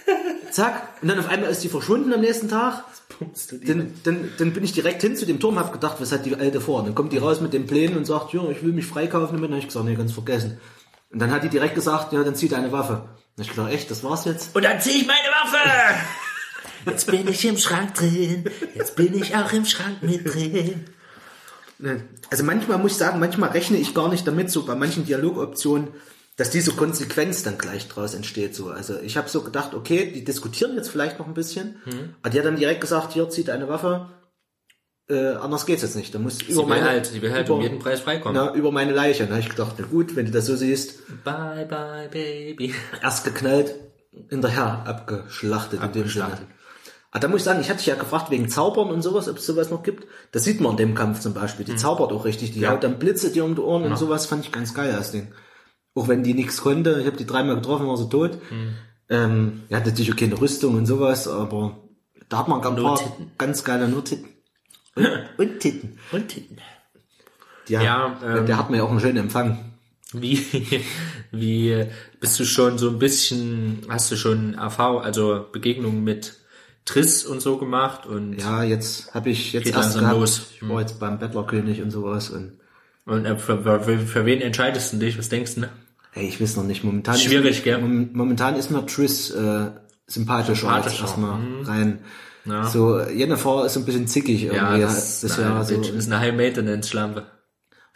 zack, 0.51 0.89
und 1.01 1.07
dann 1.09 1.19
auf 1.19 1.27
einmal 1.29 1.49
ist 1.49 1.63
die 1.63 1.69
verschwunden 1.69 2.13
am 2.13 2.21
nächsten 2.21 2.47
Tag. 2.49 2.83
Pumpst 3.09 3.51
du 3.51 3.57
die? 3.57 3.65
Dann, 3.65 3.93
dann, 4.03 4.29
dann 4.37 4.53
bin 4.53 4.63
ich 4.63 4.71
direkt 4.73 5.01
hin 5.01 5.15
zu 5.15 5.25
dem 5.25 5.39
Turm, 5.39 5.59
hab 5.59 5.73
gedacht, 5.73 5.97
was 5.99 6.11
hat 6.11 6.25
die 6.25 6.35
Alte 6.35 6.61
vor? 6.61 6.79
Und 6.79 6.85
dann 6.85 6.95
kommt 6.95 7.11
die 7.13 7.17
raus 7.17 7.41
mit 7.41 7.53
den 7.53 7.65
Plänen 7.67 7.97
und 7.97 8.05
sagt, 8.05 8.33
ja, 8.33 8.41
ich 8.49 8.63
will 8.63 8.71
mich 8.73 8.85
freikaufen 8.85 9.35
damit. 9.35 9.49
Dann 9.49 9.57
hab 9.57 9.59
ich 9.63 9.67
gesagt, 9.67 9.85
nee, 9.85 9.95
ganz 9.95 10.11
vergessen. 10.13 10.59
Und 11.11 11.19
dann 11.19 11.31
hat 11.31 11.43
die 11.43 11.49
direkt 11.49 11.75
gesagt, 11.75 12.13
ja, 12.13 12.23
dann 12.23 12.35
zieh 12.35 12.47
deine 12.49 12.71
Waffe. 12.71 13.03
Hab 13.37 13.45
ich 13.45 13.49
gedacht, 13.49 13.71
echt, 13.71 13.91
das 13.91 14.03
war's 14.03 14.25
jetzt? 14.25 14.55
Und 14.55 14.63
dann 14.63 14.79
zieh 14.79 15.01
ich 15.01 15.07
meine 15.07 15.27
Waffe! 15.29 15.59
Jetzt 16.85 17.07
bin 17.07 17.27
ich 17.27 17.43
im 17.45 17.57
Schrank 17.57 17.95
drin. 17.95 18.45
Jetzt 18.75 18.95
bin 18.95 19.19
ich 19.19 19.35
auch 19.35 19.51
im 19.51 19.65
Schrank 19.65 20.03
mit 20.03 20.31
drin. 20.31 20.85
Also 22.29 22.43
manchmal 22.43 22.77
muss 22.77 22.91
ich 22.91 22.97
sagen, 22.97 23.19
manchmal 23.19 23.49
rechne 23.49 23.77
ich 23.77 23.93
gar 23.95 24.07
nicht 24.07 24.25
damit, 24.27 24.51
so 24.51 24.65
bei 24.65 24.75
manchen 24.75 25.03
Dialogoptionen, 25.05 25.89
dass 26.37 26.51
diese 26.51 26.73
Konsequenz 26.73 27.43
dann 27.43 27.57
gleich 27.57 27.87
draus 27.87 28.13
entsteht. 28.13 28.55
So, 28.55 28.69
also 28.69 28.99
ich 28.99 29.17
habe 29.17 29.29
so 29.29 29.41
gedacht, 29.41 29.73
okay, 29.73 30.11
die 30.11 30.23
diskutieren 30.23 30.75
jetzt 30.75 30.89
vielleicht 30.89 31.17
noch 31.17 31.27
ein 31.27 31.33
bisschen, 31.33 31.81
aber 32.21 32.29
die 32.29 32.37
hat 32.37 32.45
dann 32.45 32.55
direkt 32.55 32.81
gesagt, 32.81 33.13
hier 33.13 33.29
zieh 33.29 33.43
deine 33.43 33.67
Waffe, 33.67 34.09
äh, 35.09 35.35
anders 35.35 35.65
geht's 35.65 35.81
jetzt 35.83 35.95
nicht. 35.95 36.13
Da 36.15 36.19
muss 36.19 36.39
Sie 36.39 36.55
will 36.55 36.81
halt, 36.83 37.05
sie 37.05 37.21
will 37.21 37.31
halt 37.31 37.49
um 37.49 37.61
jeden 37.61 37.79
Preis 37.79 37.99
freikommen. 38.01 38.35
na, 38.35 38.53
über 38.53 38.71
meine 38.71 38.91
Leiche. 38.91 39.25
Da 39.25 39.31
habe 39.31 39.39
ich 39.41 39.49
gedacht, 39.49 39.75
na 39.77 39.85
gut, 39.85 40.15
wenn 40.15 40.25
du 40.25 40.31
das 40.31 40.45
so 40.47 40.55
siehst, 40.55 40.99
Bye, 41.23 41.65
bye, 41.69 42.09
baby. 42.11 42.73
erst 43.03 43.23
geknallt, 43.23 43.75
hinterher 44.29 44.83
abgeschlachtet, 44.85 45.81
in 45.83 45.91
dem 45.91 46.07
Sinne. 46.07 46.25
Abgeschlachtet. 46.25 46.47
Aber 47.11 47.19
da 47.21 47.27
muss 47.29 47.37
ich 47.41 47.43
sagen, 47.45 47.61
ich 47.61 47.69
hatte 47.69 47.77
dich 47.77 47.87
ja 47.87 47.95
gefragt 47.95 48.29
wegen 48.29 48.49
Zaubern 48.49 48.89
und 48.89 49.01
sowas, 49.01 49.29
ob 49.29 49.37
es 49.37 49.45
sowas 49.45 49.69
noch 49.69 49.83
gibt. 49.83 50.05
Das 50.33 50.43
sieht 50.43 50.59
man 50.59 50.71
in 50.71 50.77
dem 50.77 50.95
Kampf 50.95 51.21
zum 51.21 51.33
Beispiel. 51.33 51.65
Die 51.65 51.75
zaubert 51.77 52.11
auch 52.11 52.25
richtig. 52.25 52.51
Die 52.51 52.57
Mhm. 52.59 52.63
Ja. 52.63 52.71
haut 52.71 52.83
dann 52.83 52.99
Blitze 52.99 53.31
dir 53.31 53.45
um 53.45 53.55
die 53.55 53.61
Ohren 53.61 53.83
und 53.83 53.97
sowas 53.97 54.25
fand 54.25 54.43
ich 54.45 54.51
ganz 54.51 54.73
geil, 54.73 54.93
das 54.95 55.11
Ding. 55.11 55.31
Auch 55.93 56.09
wenn 56.09 56.23
die 56.23 56.33
nichts 56.33 56.61
konnte. 56.61 56.99
Ich 56.99 57.07
habe 57.07 57.15
die 57.15 57.25
dreimal 57.25 57.55
getroffen, 57.55 57.87
war 57.87 57.95
sie 57.95 58.09
tot. 58.09 58.37
Mhm. 58.51 58.73
Ähm, 59.07 59.63
hat 59.71 59.85
natürlich 59.85 60.11
auch 60.11 60.17
keine 60.17 60.39
Rüstung 60.41 60.75
und 60.75 60.87
sowas, 60.87 61.27
aber 61.29 61.77
da 62.27 62.39
hat 62.39 62.47
man 62.49 62.59
Nur 62.59 62.95
paar 62.95 62.99
ganz 63.37 63.63
geile 63.63 63.87
nur 63.87 64.03
Titten. 64.03 64.27
Und, 64.95 65.07
und 65.37 65.59
Titten. 65.59 65.97
Und 66.11 66.27
Titten. 66.27 66.57
Ja, 67.67 67.81
Ja, 67.81 68.19
ähm, 68.23 68.45
der 68.45 68.57
hat 68.57 68.69
mir 68.69 68.77
ja 68.77 68.83
auch 68.83 68.91
einen 68.91 68.99
schönen 68.99 69.17
Empfang. 69.17 69.71
Wie, 70.13 70.39
wie 71.31 71.85
bist 72.19 72.39
du 72.39 72.45
schon 72.45 72.77
so 72.77 72.89
ein 72.89 72.99
bisschen, 72.99 73.81
hast 73.89 74.11
du 74.11 74.15
schon 74.15 74.53
Erfahrung, 74.53 75.01
also 75.01 75.45
Begegnungen 75.51 76.03
mit 76.03 76.35
Triss 76.85 77.25
und 77.25 77.41
so 77.41 77.57
gemacht 77.57 78.05
und, 78.05 78.37
Ja, 78.39 78.63
jetzt 78.63 79.13
habe 79.15 79.31
ich 79.31 79.53
jetzt 79.53 79.67
erst 79.73 79.97
gehabt. 79.97 80.15
los. 80.17 80.47
Ich 80.55 80.69
war 80.69 80.79
jetzt 80.81 80.99
beim 80.99 81.17
Bettlerkönig 81.19 81.81
und 81.81 81.91
sowas 81.91 82.29
und 82.29 82.53
und 83.07 83.25
äh, 83.25 83.37
für, 83.37 83.61
für, 83.83 83.99
für 83.99 84.25
wen 84.25 84.41
entscheidest 84.41 84.93
du 84.93 84.97
dich? 84.97 85.17
Was 85.19 85.29
denkst 85.29 85.55
du? 85.55 85.61
Ne? 85.61 85.69
Hey, 86.11 86.27
ich 86.27 86.41
weiß 86.41 86.55
noch 86.55 86.63
nicht. 86.63 86.83
Momentan 86.83 87.17
Schwierig, 87.17 87.57
ist, 87.57 87.63
gell? 87.63 87.77
mom- 87.79 88.09
Momentan 88.13 88.55
ist 88.55 88.71
mir 88.71 88.83
Triss 88.87 89.29
äh, 89.31 89.69
sympathischer, 90.07 90.69
als 90.69 90.85
Sympathischer, 90.85 91.01
erstmal 91.03 91.39
rein. 91.65 91.99
Ja. 92.45 92.67
So, 92.67 92.99
Jennifer 93.01 93.65
ist 93.65 93.73
so 93.73 93.79
ein 93.79 93.85
bisschen 93.85 94.07
zickig 94.07 94.43
irgendwie. 94.43 94.59
Ja, 94.59 94.77
das, 94.77 95.21
das 95.21 95.31
ist, 95.31 95.39
eine, 95.39 95.63
so. 95.63 95.75
Bitch, 95.75 95.89
ist 95.89 96.11
eine 96.11 96.19
High-Maintenance-Schlampe. 96.19 97.25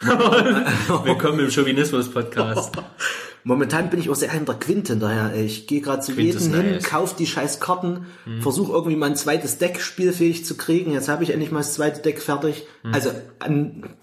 Willkommen 0.00 1.40
im 1.40 1.50
Chauvinismus-Podcast. 1.50 2.72
Momentan 3.44 3.90
bin 3.90 4.00
ich 4.00 4.10
auch 4.10 4.16
sehr 4.16 4.32
hinter 4.32 4.54
Quint 4.54 4.88
hinterher. 4.88 5.34
Ich 5.34 5.66
gehe 5.66 5.80
gerade 5.80 6.02
zu 6.02 6.12
Quint 6.12 6.34
jedem 6.34 6.54
hin, 6.54 6.72
nice. 6.72 6.82
Mhm. 6.82 6.86
kauf 6.86 7.16
die 7.16 7.26
scheiß 7.26 7.60
Karten, 7.60 8.06
versuche 8.40 8.72
irgendwie 8.72 8.96
mein 8.96 9.16
zweites 9.16 9.58
Deck 9.58 9.80
spielfähig 9.80 10.44
zu 10.44 10.56
kriegen. 10.56 10.92
Jetzt 10.92 11.08
habe 11.08 11.22
ich 11.22 11.30
endlich 11.30 11.50
mal 11.50 11.60
das 11.60 11.74
zweite 11.74 12.02
Deck 12.02 12.20
fertig. 12.20 12.66
Mhm. 12.82 12.94
Also 12.94 13.10
an, 13.38 13.96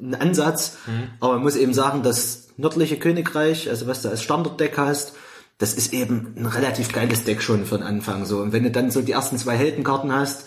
ein 0.00 0.14
Ansatz. 0.14 0.76
Aber 1.20 1.34
man 1.34 1.42
muss 1.42 1.56
eben 1.56 1.72
sagen, 1.72 2.02
das 2.02 2.48
nördliche 2.56 2.98
Königreich, 2.98 3.68
also 3.68 3.86
was 3.86 4.02
du 4.02 4.10
als 4.10 4.22
Standarddeck 4.22 4.76
hast, 4.76 5.14
das 5.58 5.74
ist 5.74 5.92
eben 5.92 6.34
ein 6.36 6.46
relativ 6.46 6.92
geiles 6.92 7.24
Deck 7.24 7.42
schon 7.42 7.64
von 7.64 7.82
Anfang 7.82 8.24
so. 8.24 8.40
Und 8.40 8.52
wenn 8.52 8.64
du 8.64 8.70
dann 8.70 8.90
so 8.90 9.02
die 9.02 9.12
ersten 9.12 9.38
zwei 9.38 9.56
Heldenkarten 9.56 10.12
hast, 10.12 10.46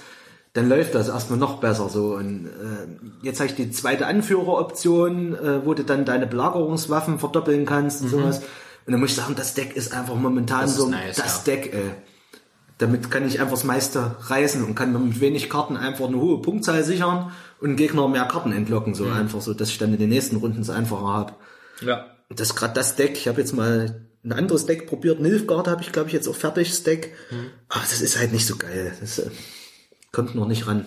dann 0.54 0.70
läuft 0.70 0.96
das 0.96 1.08
erstmal 1.08 1.40
noch 1.40 1.60
besser 1.60 1.88
so. 1.88 2.16
Und 2.16 2.48
äh, 2.48 3.26
jetzt 3.26 3.40
habe 3.40 3.50
ich 3.50 3.56
die 3.56 3.72
zweite 3.72 4.08
Anführeroption, 4.08 5.36
äh, 5.36 5.66
wo 5.66 5.74
du 5.74 5.84
dann 5.84 6.04
deine 6.04 6.28
Belagerungswaffen 6.28 7.20
verdoppeln 7.20 7.66
kannst 7.66 8.02
und 8.02 8.10
sowas. 8.10 8.40
Und 8.86 8.92
dann 8.92 9.00
muss 9.00 9.12
ich 9.12 9.16
sagen, 9.16 9.36
das 9.36 9.54
Deck 9.54 9.76
ist 9.76 9.94
einfach 9.94 10.16
momentan 10.16 10.62
Mhm. 10.62 10.66
Das 10.66 10.76
so 10.76 10.90
nice, 10.90 11.16
das 11.18 11.44
ja. 11.46 11.54
Deck, 11.54 11.74
ey. 11.74 11.92
Damit 12.80 13.10
kann 13.10 13.26
ich 13.28 13.40
einfach 13.40 13.54
das 13.54 13.64
meiste 13.64 14.16
reißen 14.20 14.64
und 14.64 14.76
kann 14.76 14.94
mir 14.94 15.00
mit 15.00 15.20
wenig 15.20 15.50
Karten 15.50 15.78
einfach 15.78 16.08
eine 16.08 16.18
hohe 16.18 16.42
Punktzahl 16.42 16.84
sichern 16.84 17.32
und 17.60 17.76
Gegner 17.76 18.08
mehr 18.08 18.26
Karten 18.26 18.52
entlocken. 18.52 18.94
So 18.94 19.10
einfach 19.10 19.42
so, 19.42 19.54
dass 19.54 19.70
ich 19.70 19.78
dann 19.78 19.94
in 19.94 20.00
den 20.00 20.10
nächsten 20.10 20.36
Runden 20.36 20.62
es 20.62 20.70
einfacher 20.70 21.08
habe. 21.08 21.34
Ja. 21.82 22.06
Das 22.30 22.50
ist 22.50 22.56
gerade 22.56 22.74
das 22.74 22.96
Deck. 22.96 23.14
Ich 23.14 23.28
habe 23.28 23.42
jetzt 23.42 23.54
mal 23.54 24.07
ein 24.28 24.34
anderes 24.34 24.66
Deck 24.66 24.88
probiert. 24.88 25.20
Nilfgaard 25.22 25.68
habe 25.68 25.82
ich, 25.82 25.92
glaube 25.92 26.08
ich, 26.10 26.14
jetzt 26.14 26.28
auch 26.28 26.36
fertig, 26.36 26.70
das 26.70 26.84
Deck. 26.84 27.14
Aber 27.70 27.82
das 27.82 28.02
ist 28.02 28.18
halt 28.20 28.34
nicht 28.34 28.46
so 28.46 28.58
geil. 28.58 28.94
Das 29.00 29.20
äh, 29.20 29.30
kommt 30.12 30.36
noch 30.36 30.48
nicht 30.48 30.68
ran. 30.68 30.86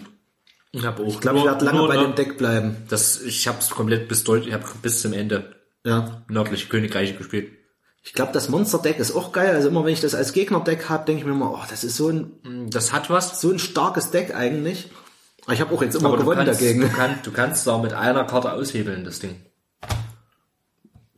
Ich 0.73 0.85
habe 0.85 1.03
auch. 1.03 1.09
Ich 1.09 1.21
glaube, 1.21 1.39
ich 1.39 1.45
werde 1.45 1.65
lange 1.65 1.87
bei 1.89 1.97
dem 1.97 2.15
Deck 2.15 2.37
bleiben. 2.39 2.77
Das, 2.89 3.21
ich 3.23 3.49
habe 3.49 3.59
es 3.61 3.71
komplett 3.71 4.09
bis 4.09 4.25
Deut 4.25 4.47
ich 4.47 4.53
habe 4.53 4.65
bis 4.83 5.01
zum 5.03 5.13
Ende 5.13 5.57
Ja. 5.85 6.23
nördliche 6.29 6.69
Königreiche 6.69 7.15
gespielt. 7.15 7.51
Ich 8.03 8.13
glaube, 8.15 8.33
das 8.33 8.49
Monster-Deck 8.49 8.99
ist 8.99 9.13
auch 9.15 9.31
geil. 9.33 9.55
Also 9.55 9.69
immer 9.69 9.85
wenn 9.85 9.93
ich 9.93 10.01
das 10.01 10.15
als 10.15 10.33
Gegner-Deck 10.33 10.89
habe, 10.89 11.05
denke 11.07 11.21
ich 11.21 11.27
mir 11.27 11.33
immer, 11.33 11.53
oh, 11.53 11.65
das 11.69 11.85
ist 11.85 11.97
so 11.97 12.09
ein, 12.09 12.69
Das 12.71 12.93
hat 12.93 13.11
was. 13.11 13.41
so 13.41 13.51
ein 13.51 13.59
starkes 13.59 14.11
Deck 14.11 14.35
eigentlich. 14.35 14.91
Aber 15.45 15.53
ich 15.55 15.61
habe 15.61 15.75
auch 15.75 15.83
jetzt 15.83 15.97
immer 15.97 16.09
Aber 16.09 16.19
gewonnen 16.19 16.45
kannst, 16.47 16.61
dagegen. 16.61 16.81
du, 16.83 16.89
kannst, 16.89 17.27
du 17.27 17.31
kannst 17.33 17.67
da 17.67 17.79
mit 17.79 17.93
einer 17.93 18.25
Karte 18.25 18.53
aushebeln, 18.53 19.05
das 19.05 19.19
Ding. 19.19 19.37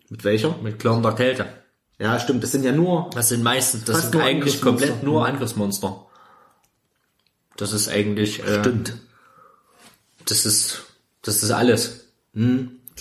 Mit 0.09 0.25
welcher? 0.25 0.57
Mit 0.63 0.79
klirrender 0.79 1.13
Kälte. 1.15 1.47
Ja, 2.03 2.19
stimmt. 2.19 2.43
Das 2.43 2.51
sind 2.53 2.65
ja 2.65 2.73
nur 2.73 3.11
Das 3.15 3.29
sind 3.29 3.43
meistens, 3.43 3.85
das 3.85 4.03
sind 4.11 4.21
eigentlich 4.21 4.61
komplett 4.61 5.03
nur 5.03 5.25
Angriffsmonster. 5.27 6.05
Das 7.57 7.73
ist 7.73 7.89
eigentlich, 7.89 8.43
äh, 8.45 8.59
Stimmt. 8.61 8.95
das 10.27 10.47
ist, 10.47 10.83
das 11.23 11.43
ist 11.43 11.51
alles. 11.51 12.07
Das 12.33 12.43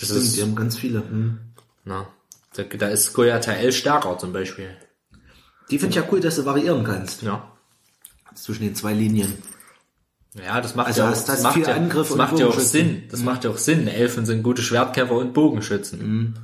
Stimmt, 0.04 0.22
ist, 0.22 0.36
die 0.36 0.42
haben 0.42 0.54
ganz 0.54 0.76
viele. 0.78 0.98
Hm. 1.00 1.38
na, 1.84 2.06
da, 2.54 2.62
da 2.64 2.88
ist 2.88 3.12
Goyatel 3.14 3.72
stärker 3.72 4.18
zum 4.18 4.32
Beispiel. 4.32 4.76
Die 5.70 5.78
finde 5.78 5.96
ich 5.98 6.04
ja 6.04 6.08
cool, 6.12 6.20
dass 6.20 6.36
du 6.36 6.44
variieren 6.44 6.84
kannst. 6.84 7.22
Ja. 7.22 7.50
Zwischen 8.34 8.62
den 8.64 8.74
zwei 8.76 8.92
Linien. 8.92 9.38
Ja, 10.34 10.60
das 10.60 10.74
macht 10.74 10.88
Also 10.88 11.02
ja, 11.02 11.08
hast- 11.08 11.28
das 11.28 11.36
hast 11.36 11.42
macht 11.42 11.56
ja, 11.66 11.78
das 11.78 12.14
macht 12.14 12.38
ja 12.38 12.46
auch. 12.46 12.58
Sinn. 12.58 13.04
Das 13.10 13.20
macht 13.20 13.44
ja 13.44 13.50
auch 13.50 13.58
Sinn. 13.58 13.88
Elfen 13.88 14.26
sind 14.26 14.42
gute 14.42 14.62
Schwertkämpfer 14.62 15.14
und 15.16 15.32
Bogenschützen. 15.34 16.38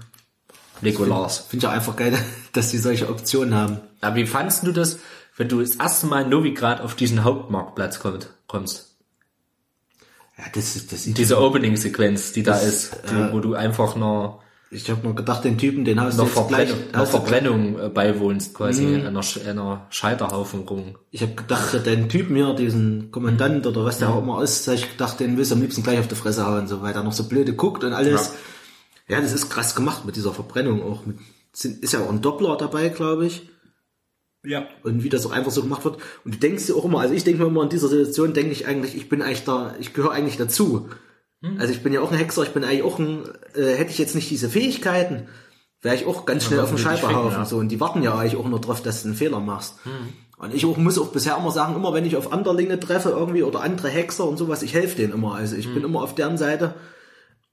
Legolas. 0.81 1.39
Finde 1.49 1.67
ich 1.67 1.69
auch 1.71 1.75
einfach 1.75 1.97
geil, 1.97 2.17
dass 2.53 2.71
die 2.71 2.79
solche 2.79 3.09
Optionen 3.09 3.55
haben. 3.55 3.79
Aber 4.01 4.17
wie 4.17 4.27
fandst 4.27 4.67
du 4.67 4.73
das, 4.73 4.99
wenn 5.37 5.49
du 5.49 5.61
das 5.61 5.77
erste 5.77 6.07
Mal 6.07 6.23
in 6.25 6.31
Novigrad 6.31 6.81
auf 6.81 6.95
diesen 6.95 7.25
Hauptmarktplatz 7.25 8.01
kommt, 8.01 8.31
kommst? 8.47 8.97
Ja, 10.37 10.45
das 10.55 10.77
ist, 10.77 10.93
das 10.93 11.03
sieht 11.05 11.19
Diese 11.19 11.41
Opening-Sequenz, 11.41 12.33
die 12.33 12.43
da 12.45 12.57
ist, 12.59 12.93
die, 13.11 13.33
wo 13.33 13.41
du 13.41 13.55
einfach 13.55 13.97
noch, 13.97 14.41
Ich 14.71 14.89
habe 14.89 15.05
noch 15.07 15.17
gedacht, 15.17 15.43
den 15.43 15.59
Typen, 15.59 15.85
den 15.85 16.01
hast 16.01 16.15
du 16.17 16.23
noch 16.23 16.29
jetzt. 16.29 16.35
Verbrennung, 16.35 16.79
noch 16.93 17.07
Verbrennung 17.07 17.79
äh, 17.81 17.89
beiwohnst, 17.89 18.55
quasi, 18.55 18.87
einer, 19.05 19.23
Sch- 19.23 19.49
einer 19.49 19.87
Scheiterhaufenung. 19.91 20.97
ich 21.11 21.23
habe 21.23 21.33
gedacht, 21.35 21.85
den 21.87 22.09
Typen 22.09 22.37
hier, 22.37 22.55
diesen 22.55 23.11
Kommandant 23.11 23.67
oder 23.67 23.85
was 23.85 23.99
der 23.99 24.11
auch 24.11 24.23
immer 24.23 24.41
ist, 24.43 24.69
hab 24.69 24.75
ich 24.75 24.89
gedacht, 24.93 25.19
den 25.19 25.37
willst 25.37 25.51
du 25.51 25.57
am 25.57 25.61
liebsten 25.63 25.83
gleich 25.83 25.99
auf 25.99 26.07
die 26.07 26.15
Fresse 26.15 26.47
hauen, 26.47 26.69
so, 26.69 26.83
weil 26.83 26.93
der 26.93 27.03
noch 27.03 27.13
so 27.13 27.25
blöde 27.25 27.55
guckt 27.55 27.83
und 27.83 27.93
alles. 27.93 28.27
Ja, 28.29 28.33
das 29.09 29.33
ist 29.33 29.51
krass 29.51 29.75
gemacht 29.75 30.05
mit 30.05 30.17
dieser 30.17 30.33
Verbrennung 30.33 30.83
auch. 30.83 31.07
Mit, 31.07 31.19
ist 31.53 31.93
ja 31.93 32.01
auch 32.01 32.11
ein 32.11 32.23
Doppler 32.23 32.57
dabei, 32.57 32.89
glaube 32.89 33.27
ich. 33.27 33.49
Ja. 34.45 34.69
und 34.85 35.03
wie 35.03 35.09
das 35.09 35.27
auch 35.27 35.33
einfach 35.33 35.51
so 35.51 35.63
gemacht 35.63 35.85
wird. 35.85 35.99
Und 36.25 36.35
du 36.35 36.39
denkst 36.39 36.67
dir 36.67 36.77
auch 36.77 36.85
immer, 36.85 37.01
also 37.01 37.13
ich 37.13 37.25
denke 37.25 37.43
mir 37.43 37.49
immer 37.49 37.65
in 37.65 37.69
dieser 37.69 37.89
Situation, 37.89 38.35
denke 38.35 38.53
ich 38.53 38.67
eigentlich, 38.67 38.97
ich 38.97 39.09
bin 39.09 39.21
eigentlich 39.21 39.45
da, 39.45 39.75
ich 39.81 39.93
gehöre 39.95 40.13
eigentlich 40.13 40.37
dazu. 40.37 40.89
Also 41.59 41.73
ich 41.73 41.83
bin 41.83 41.93
ja 41.93 42.01
auch 42.01 42.11
ein 42.11 42.19
Hexer, 42.19 42.43
ich 42.43 42.51
bin 42.51 42.65
eigentlich 42.65 42.83
auch 42.83 42.99
ein, 42.99 43.23
äh, 43.55 43.75
hätte 43.75 43.91
ich 43.91 43.99
jetzt 43.99 44.15
nicht 44.17 44.29
diese 44.29 44.49
Fähigkeiten, 44.49 45.29
wäre 45.83 45.95
ich 45.95 46.07
auch 46.07 46.27
ganz 46.27 46.45
schnell 46.45 46.61
auf 46.61 46.71
dem 46.71 46.79
Scheiberhaufen. 46.79 47.39
ja. 47.39 47.45
So, 47.45 47.59
und 47.59 47.69
die 47.69 47.79
warten 47.79 48.03
ja 48.03 48.17
eigentlich 48.17 48.37
auch 48.37 48.49
nur 48.49 48.61
drauf, 48.61 48.83
dass 48.83 49.03
du 49.03 49.09
einen 49.09 49.17
Fehler 49.17 49.39
machst. 49.39 49.77
Und 50.37 50.55
ich 50.55 50.67
auch, 50.67 50.77
muss 50.77 50.99
auch 50.99 51.13
bisher 51.13 51.37
immer 51.37 51.53
sagen, 51.53 51.77
immer 51.77 51.95
wenn 51.95 52.05
ich 52.05 52.17
auf 52.17 52.33
Anderlinge 52.33 52.81
treffe 52.81 53.11
irgendwie 53.11 53.45
oder 53.45 53.61
andere 53.61 53.89
Hexer 53.89 54.25
und 54.25 54.37
sowas, 54.37 54.63
ich 54.63 54.75
helfe 54.75 54.97
denen 54.97 55.13
immer. 55.13 55.35
Also 55.35 55.55
ich 55.57 55.73
bin 55.73 55.85
immer 55.85 56.03
auf 56.03 56.15
deren 56.15 56.39
Seite. 56.39 56.75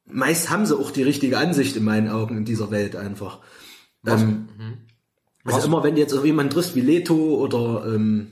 Meist 0.08 0.50
haben 0.50 0.66
sie 0.66 0.78
auch 0.78 0.92
die 0.92 1.04
richtige 1.04 1.38
Ansicht 1.38 1.76
in 1.76 1.84
meinen 1.84 2.10
Augen 2.10 2.38
in 2.38 2.46
dieser 2.46 2.70
Welt 2.72 2.96
einfach. 2.96 3.40
Ähm, 4.06 4.48
also 5.44 5.66
immer 5.68 5.84
wenn 5.84 5.98
jetzt 5.98 6.14
auf 6.14 6.24
jemanden 6.26 6.52
triffst 6.54 6.76
wie 6.76 6.82
Leto 6.82 7.16
oder 7.16 7.86
ähm, 7.94 8.32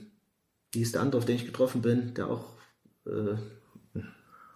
wie 0.72 0.80
ist 0.82 0.94
der 0.94 1.02
andere, 1.02 1.18
auf 1.18 1.24
den 1.24 1.36
ich 1.36 1.46
getroffen 1.46 1.82
bin, 1.82 2.14
der 2.14 2.28
auch 2.28 2.44
äh, 3.06 3.36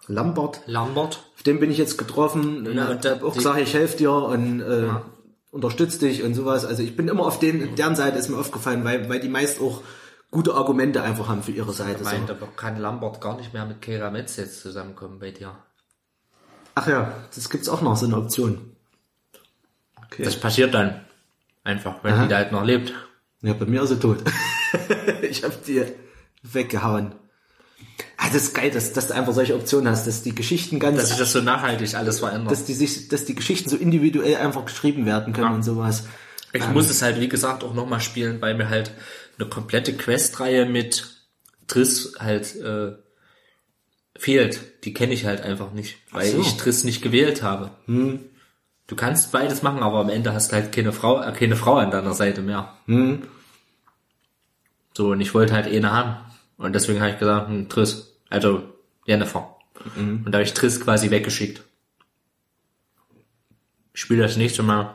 Lambert, 0.07 0.62
Lambert. 0.66 1.20
auf 1.36 1.43
den 1.43 1.61
bin 1.61 1.70
ich 1.70 1.78
jetzt 1.78 1.99
getroffen 1.99 2.66
und 2.66 2.74
Ja, 2.74 2.89
und 2.89 3.05
der- 3.05 3.23
auch 3.24 3.35
gesagt, 3.35 3.61
ich 3.61 3.74
helfe 3.74 3.99
dir 3.99 4.12
und 4.12 4.61
äh, 4.61 4.89
unterstütze 5.51 5.99
dich 5.99 6.23
und 6.23 6.35
sowas. 6.35 6.65
Also 6.65 6.82
ich 6.82 6.97
bin 6.97 7.09
immer 7.09 7.27
auf 7.27 7.39
den, 7.39 7.74
deren 7.74 7.95
Seite 7.97 8.19
ist 8.19 8.28
mir 8.28 8.39
aufgefallen, 8.39 8.85
weil, 8.85 9.09
weil 9.09 9.20
die 9.20 9.28
meist 9.28 9.61
auch 9.61 9.82
gute 10.31 10.55
Argumente 10.55 11.03
einfach 11.03 11.28
haben 11.28 11.43
für 11.43 11.53
ihre 11.53 11.73
Seite. 11.73 12.05
Meint, 12.05 12.28
So. 12.28 12.35
aber 12.35 12.47
kann 12.57 12.78
Lambert 12.78 13.20
gar 13.20 13.36
nicht 13.36 13.53
mehr 13.53 13.66
mit 13.66 13.82
Kera 13.82 14.11
Metz 14.11 14.36
jetzt 14.36 14.61
zusammenkommen 14.62 15.19
bei 15.19 15.31
dir. 15.31 15.57
Ach 16.81 16.87
ja, 16.87 17.13
das 17.35 17.51
gibt's 17.51 17.69
auch 17.69 17.83
noch, 17.83 17.97
so 17.97 18.07
eine 18.07 18.17
Option. 18.17 18.77
Okay. 20.07 20.23
Das 20.23 20.39
passiert 20.39 20.75
dann. 20.75 21.01
Einfach, 21.65 22.05
wenn 22.05 22.15
Aha. 22.15 22.23
die 22.23 22.29
da 22.29 22.37
halt 22.37 22.53
noch 22.53 22.65
lebt. 22.65 22.93
Ja, 23.43 23.53
bei 23.53 23.67
mir 23.67 23.83
ist 23.83 23.89
sie 23.89 23.99
tot. 23.99 24.19
ich 25.23 25.43
habe 25.43 25.55
die 25.67 25.83
weggehauen. 26.45 27.17
Ah, 28.17 28.27
das 28.33 28.45
ist 28.45 28.55
geil, 28.55 28.71
dass, 28.71 28.93
dass 28.93 29.09
du 29.09 29.15
einfach 29.15 29.33
solche 29.35 29.57
Optionen 29.57 29.89
hast, 29.91 30.07
dass 30.07 30.23
die 30.23 30.37
Geschichten 30.37 30.79
ganz, 30.79 30.99
Dass 31.01 31.09
sich 31.09 31.19
das 31.19 31.33
so 31.33 31.41
nachhaltig 31.41 31.97
alles 31.97 32.21
verändert. 32.21 32.53
dass 32.53 32.65
die 32.65 32.75
sich, 32.75 33.09
dass 33.09 33.25
die 33.25 33.35
Geschichten 33.35 33.69
so 33.69 33.77
individuell 33.77 34.37
einfach 34.37 34.65
geschrieben 34.65 35.05
werden 35.05 35.33
können 35.33 35.49
Ja. 35.49 35.55
und 35.55 35.65
sowas. 35.65 36.05
Ich 36.53 36.67
muss 36.69 36.89
es 36.91 37.03
halt, 37.03 37.21
wie 37.21 37.29
gesagt, 37.29 37.65
auch 37.65 37.75
nochmal 37.75 38.01
spielen, 38.01 38.41
weil 38.41 38.55
mir 38.55 38.69
halt 38.69 38.93
eine 39.37 39.49
komplette 39.49 39.97
Questreihe 39.97 40.65
mit 40.65 41.07
Triss 41.67 42.15
halt 42.21 42.55
äh, 42.57 42.93
fehlt. 44.19 44.85
Die 44.85 44.93
kenne 44.93 45.15
ich 45.15 45.24
halt 45.24 45.40
einfach 45.40 45.73
nicht, 45.73 45.97
weil 46.11 46.31
so. 46.31 46.40
ich 46.40 46.57
Triss 46.57 46.85
nicht 46.85 47.03
gewählt 47.03 47.43
habe. 47.43 47.70
Du 48.86 48.97
kannst 48.97 49.32
beides 49.32 49.62
machen, 49.62 49.82
aber 49.82 50.01
am 50.01 50.09
Ende 50.09 50.32
hast 50.32 50.51
du 50.51 50.57
halt 50.57 50.73
keine 50.73 50.93
Frau, 50.93 51.23
äh, 51.23 51.32
keine 51.32 51.57
Frau 51.57 51.77
an 51.77 51.90
deiner 51.90 52.15
Seite 52.15 52.43
mehr. 52.43 52.77
So, 54.97 55.12
und 55.12 55.20
ich 55.20 55.35
wollte 55.35 55.55
halt 55.55 55.66
eine 55.66 55.93
haben. 55.93 56.16
Und 56.57 56.74
deswegen 56.74 57.01
habe 57.01 57.12
ich 57.12 57.19
gesagt, 57.19 57.49
hm, 57.49 57.69
Triss, 57.69 58.19
also 58.28 58.62
Jennifer. 59.07 59.57
Und 60.24 60.32
da 60.32 60.39
habe 60.39 60.43
ich 60.43 60.55
Triss 60.55 60.81
quasi 60.81 61.11
weggeschickt. 61.11 61.62
Ich 63.95 64.01
spiele 64.01 64.23
das 64.23 64.36
nächste 64.36 64.62
Mal 64.62 64.95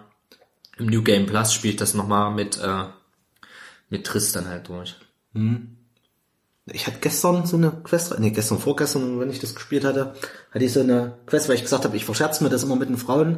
im 0.77 0.87
New 0.87 1.03
Game 1.03 1.25
Plus 1.25 1.53
spiele 1.53 1.73
ich 1.73 1.79
das 1.79 1.93
nochmal 1.93 2.31
mit, 2.31 2.57
äh, 2.57 2.85
mit 3.89 4.05
Triss 4.05 4.31
dann 4.31 4.47
halt 4.47 4.67
durch. 4.67 4.95
Ich 6.65 6.87
hatte 6.87 6.99
gestern 7.01 7.45
so 7.45 7.57
eine 7.57 7.71
Quest, 7.83 8.17
nee, 8.19 8.31
gestern, 8.31 8.57
vorgestern, 8.57 9.19
wenn 9.19 9.29
ich 9.29 9.39
das 9.39 9.53
gespielt 9.53 9.83
hatte, 9.83 10.13
hatte 10.51 10.63
ich 10.63 10.71
so 10.71 10.79
eine 10.79 11.17
Quest, 11.25 11.49
weil 11.49 11.55
ich 11.55 11.63
gesagt 11.63 11.83
habe, 11.83 11.97
ich 11.97 12.05
verscherze 12.05 12.43
mir 12.43 12.49
das 12.49 12.63
immer 12.63 12.77
mit 12.77 12.87
den 12.89 12.97
Frauen. 12.97 13.37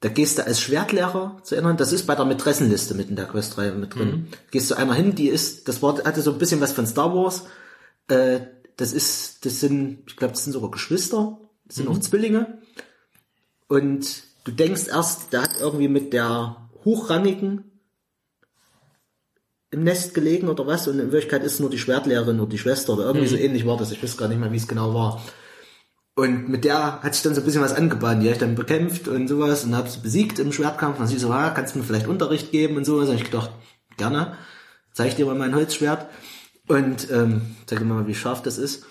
Da 0.00 0.08
gehst 0.08 0.38
du 0.38 0.46
als 0.46 0.60
Schwertlehrer 0.60 1.36
zu 1.42 1.54
erinnern, 1.54 1.76
das 1.76 1.92
ist 1.92 2.06
bei 2.06 2.14
der 2.14 2.24
Mätressenliste 2.24 2.94
mit 2.94 3.10
in 3.10 3.16
der 3.16 3.26
Questreihe 3.26 3.72
mit 3.72 3.94
drin. 3.94 4.28
Gehst 4.50 4.70
du 4.70 4.74
einer 4.74 4.94
hin, 4.94 5.14
die 5.14 5.28
ist, 5.28 5.68
das 5.68 5.82
war, 5.82 6.02
hatte 6.04 6.22
so 6.22 6.32
ein 6.32 6.38
bisschen 6.38 6.62
was 6.62 6.72
von 6.72 6.86
Star 6.86 7.14
Wars. 7.14 7.44
Äh, 8.08 8.40
das 8.78 8.94
ist, 8.94 9.44
das 9.44 9.60
sind, 9.60 10.04
ich 10.06 10.16
glaube, 10.16 10.32
das 10.32 10.44
sind 10.44 10.54
sogar 10.54 10.70
Geschwister, 10.70 11.38
das 11.66 11.76
sind 11.76 11.88
auch 11.88 11.98
Zwillinge. 12.00 12.62
Und 13.68 14.22
du 14.44 14.52
denkst 14.52 14.88
erst, 14.88 15.34
der 15.34 15.42
hat 15.42 15.60
irgendwie 15.60 15.88
mit 15.88 16.14
der 16.14 16.70
hochrangigen 16.86 17.69
im 19.70 19.84
Nest 19.84 20.14
gelegen 20.14 20.48
oder 20.48 20.66
was 20.66 20.88
und 20.88 20.98
in 20.98 21.12
Wirklichkeit 21.12 21.44
ist 21.44 21.60
nur 21.60 21.70
die 21.70 21.78
Schwertlehrerin 21.78 22.40
oder 22.40 22.50
die 22.50 22.58
Schwester 22.58 22.94
oder 22.94 23.04
irgendwie 23.04 23.28
so 23.28 23.36
ähnlich 23.36 23.66
war 23.66 23.76
das. 23.76 23.92
Ich 23.92 24.02
weiß 24.02 24.16
gar 24.16 24.28
nicht 24.28 24.40
mehr, 24.40 24.52
wie 24.52 24.56
es 24.56 24.66
genau 24.66 24.94
war. 24.94 25.22
Und 26.16 26.48
mit 26.48 26.64
der 26.64 27.02
hat 27.02 27.14
sich 27.14 27.22
dann 27.22 27.34
so 27.34 27.40
ein 27.40 27.44
bisschen 27.44 27.62
was 27.62 27.72
angebahnt. 27.72 28.22
Die 28.22 28.26
habe 28.26 28.34
ich 28.34 28.40
dann 28.40 28.54
bekämpft 28.54 29.08
und 29.08 29.28
sowas 29.28 29.64
und 29.64 29.76
habe 29.76 29.88
sie 29.88 30.00
besiegt 30.00 30.38
im 30.38 30.52
Schwertkampf. 30.52 30.98
Und 30.98 31.06
sie 31.06 31.18
so, 31.18 31.30
ah, 31.30 31.50
kannst 31.50 31.74
du 31.74 31.78
mir 31.78 31.84
vielleicht 31.84 32.08
Unterricht 32.08 32.50
geben 32.50 32.76
und 32.76 32.84
sowas. 32.84 33.08
Und 33.08 33.14
ich 33.14 33.24
gedacht, 33.24 33.50
gerne. 33.96 34.36
Zeig 34.92 35.16
dir 35.16 35.24
mal 35.26 35.36
mein 35.36 35.54
Holzschwert. 35.54 36.08
Und 36.66 37.10
ähm, 37.10 37.56
zeig 37.66 37.78
dir 37.78 37.84
mal, 37.84 38.06
wie 38.06 38.14
scharf 38.14 38.42
das 38.42 38.58
ist. 38.58 38.84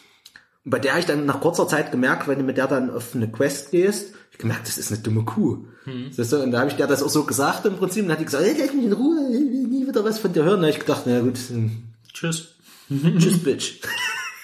Bei 0.69 0.79
der 0.79 0.91
habe 0.91 0.99
ich 0.99 1.07
dann 1.07 1.25
nach 1.25 1.41
kurzer 1.41 1.67
Zeit 1.67 1.91
gemerkt, 1.91 2.27
wenn 2.27 2.37
du 2.37 2.45
mit 2.45 2.57
der 2.57 2.67
dann 2.67 2.91
auf 2.91 3.15
eine 3.15 3.31
Quest 3.31 3.71
gehst, 3.71 4.13
ich 4.31 4.37
gemerkt, 4.37 4.67
das 4.67 4.77
ist 4.77 4.91
eine 4.91 5.01
dumme 5.01 5.23
Kuh. 5.25 5.65
Siehst 6.11 6.31
du? 6.31 6.43
Und 6.43 6.51
da 6.51 6.59
habe 6.59 6.69
ich 6.69 6.75
der 6.75 6.85
das 6.85 7.01
auch 7.01 7.09
so 7.09 7.23
gesagt 7.23 7.65
im 7.65 7.77
Prinzip. 7.77 8.03
Und 8.03 8.09
dann 8.09 8.17
hat 8.17 8.21
die 8.21 8.25
gesagt, 8.25 8.45
hey, 8.45 8.55
lass 8.57 8.73
mich 8.73 8.85
in 8.85 8.93
Ruhe, 8.93 9.27
ich 9.31 9.39
will 9.39 9.67
nie 9.67 9.87
wieder 9.87 10.03
was 10.03 10.19
von 10.19 10.31
dir 10.31 10.43
hören. 10.43 10.61
Da 10.61 10.67
habe 10.67 10.77
ich 10.77 10.79
gedacht, 10.79 11.03
na 11.05 11.21
gut, 11.21 11.37
hm, 11.37 11.83
Tschüss. 12.13 12.55
tschüss, 12.89 13.43
Bitch. 13.43 13.81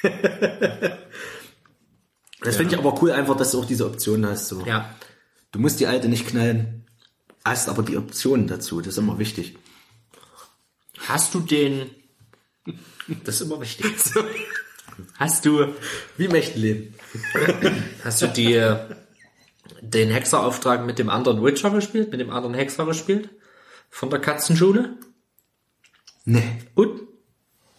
das 2.42 2.56
finde 2.56 2.74
ich 2.74 2.80
aber 2.80 3.00
cool 3.02 3.12
einfach, 3.12 3.38
dass 3.38 3.52
du 3.52 3.60
auch 3.60 3.66
diese 3.66 3.86
Option 3.86 4.26
hast. 4.26 4.48
So. 4.48 4.66
Ja. 4.66 4.96
Du 5.52 5.60
musst 5.60 5.80
die 5.80 5.88
alte 5.88 6.10
nicht 6.10 6.28
knallen, 6.28 6.86
hast 7.44 7.70
aber 7.70 7.84
die 7.84 7.98
Optionen 7.98 8.48
dazu. 8.48 8.82
Das 8.82 8.94
ist 8.94 8.98
immer 8.98 9.20
wichtig. 9.20 9.58
Hast 11.08 11.36
du 11.36 11.40
den, 11.40 11.92
das 13.24 13.36
ist 13.36 13.42
immer 13.42 13.62
wichtig. 13.62 13.94
Hast 15.18 15.46
du, 15.46 15.68
Wie 16.18 16.26
im 16.26 16.36
echten 16.36 16.60
Leben. 16.60 16.96
hast 18.04 18.22
du 18.22 18.28
äh, 18.28 18.78
den 19.82 20.10
Hexerauftrag 20.10 20.86
mit 20.86 21.00
dem 21.00 21.10
anderen 21.10 21.44
Witcher 21.44 21.72
gespielt, 21.72 22.12
mit 22.12 22.20
dem 22.20 22.30
anderen 22.30 22.56
Hexer 22.56 22.86
gespielt? 22.86 23.30
Von 23.90 24.10
der 24.10 24.20
Katzenschule? 24.20 24.98
Nee. 26.26 26.62
Und? 26.76 27.02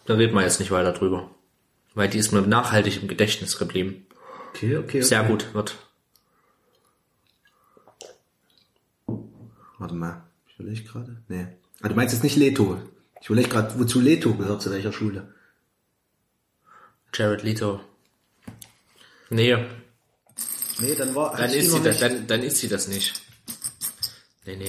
Da 0.05 0.13
reden 0.15 0.33
wir 0.33 0.41
jetzt 0.41 0.59
nicht 0.59 0.71
weiter 0.71 0.93
drüber. 0.93 1.29
Weil 1.93 2.09
die 2.09 2.17
ist 2.17 2.31
mir 2.31 2.41
nachhaltig 2.41 3.01
im 3.01 3.07
Gedächtnis 3.07 3.57
geblieben. 3.57 4.05
Okay, 4.49 4.77
okay. 4.77 5.01
Sehr 5.01 5.23
gut, 5.23 5.53
wird. 5.53 5.75
Warte 9.77 9.93
mal, 9.93 10.23
ich 10.47 10.59
überlege 10.59 10.83
gerade. 10.83 11.17
Nee. 11.27 11.47
Ah, 11.81 11.89
du 11.89 11.95
meinst 11.95 12.13
jetzt 12.13 12.23
nicht 12.23 12.37
Leto. 12.37 12.81
Ich 13.21 13.27
überlege 13.27 13.49
gerade, 13.49 13.79
wozu 13.79 13.99
Leto 13.99 14.33
gehört, 14.33 14.61
zu 14.61 14.71
welcher 14.71 14.93
Schule. 14.93 15.33
Jared 17.13 17.43
Leto. 17.43 17.79
Nee, 19.29 19.57
Nee, 20.79 20.95
dann 20.95 21.15
war 21.15 21.35
dann 21.35 21.51
ist, 21.51 21.71
sie 21.71 21.81
das, 21.81 21.85
nicht. 21.85 22.01
dann, 22.01 22.27
dann 22.27 22.43
ist 22.43 22.57
sie 22.57 22.67
das 22.67 22.87
nicht. 22.87 23.21
Nee, 24.45 24.55
nee. 24.57 24.67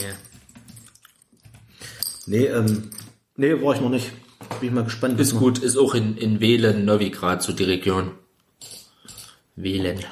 Nee, 2.26 2.46
ähm, 2.46 2.90
nee, 3.36 3.62
war 3.62 3.74
ich 3.74 3.80
noch 3.80 3.90
nicht. 3.90 4.12
Bin 4.60 4.68
ich 4.68 4.74
mal 4.74 4.84
gespannt. 4.84 5.20
Ist 5.20 5.36
gut, 5.36 5.58
ist 5.58 5.76
auch 5.76 5.94
in, 5.94 6.16
in 6.16 6.40
Wählen, 6.40 6.84
Novigrad, 6.84 7.42
so 7.42 7.52
die 7.52 7.64
Region. 7.64 8.12
Wählen. 9.56 10.02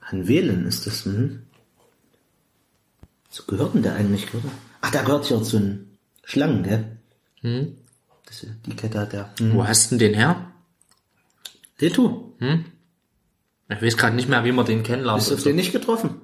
An 0.00 0.28
Wählen 0.28 0.66
ist 0.66 0.86
das, 0.86 1.06
mhm. 1.06 1.42
So 3.30 3.42
gehört 3.44 3.74
denn 3.74 3.82
der 3.82 3.94
eigentlich, 3.94 4.32
oder? 4.32 4.50
Ach, 4.80 4.90
da 4.90 5.02
gehört 5.02 5.28
ja 5.28 5.42
zu 5.42 5.58
den 5.58 5.98
Schlangen, 6.22 6.62
gell? 6.62 6.98
Hm? 7.40 7.76
Das, 8.26 8.46
die 8.64 8.76
Kette 8.76 9.00
hat 9.00 9.12
der. 9.12 9.34
Hm. 9.38 9.54
Wo 9.54 9.66
hast 9.66 9.90
denn 9.90 9.98
den 9.98 10.14
her? 10.14 10.52
Leto, 11.78 12.36
Ich 13.68 13.82
weiß 13.82 13.96
gerade 13.96 14.14
nicht 14.16 14.28
mehr, 14.28 14.44
wie 14.44 14.52
man 14.52 14.66
den 14.66 14.82
kennenlernt. 14.82 15.18
bist 15.20 15.30
du 15.30 15.36
so. 15.36 15.44
den 15.44 15.56
nicht 15.56 15.72
getroffen? 15.72 16.20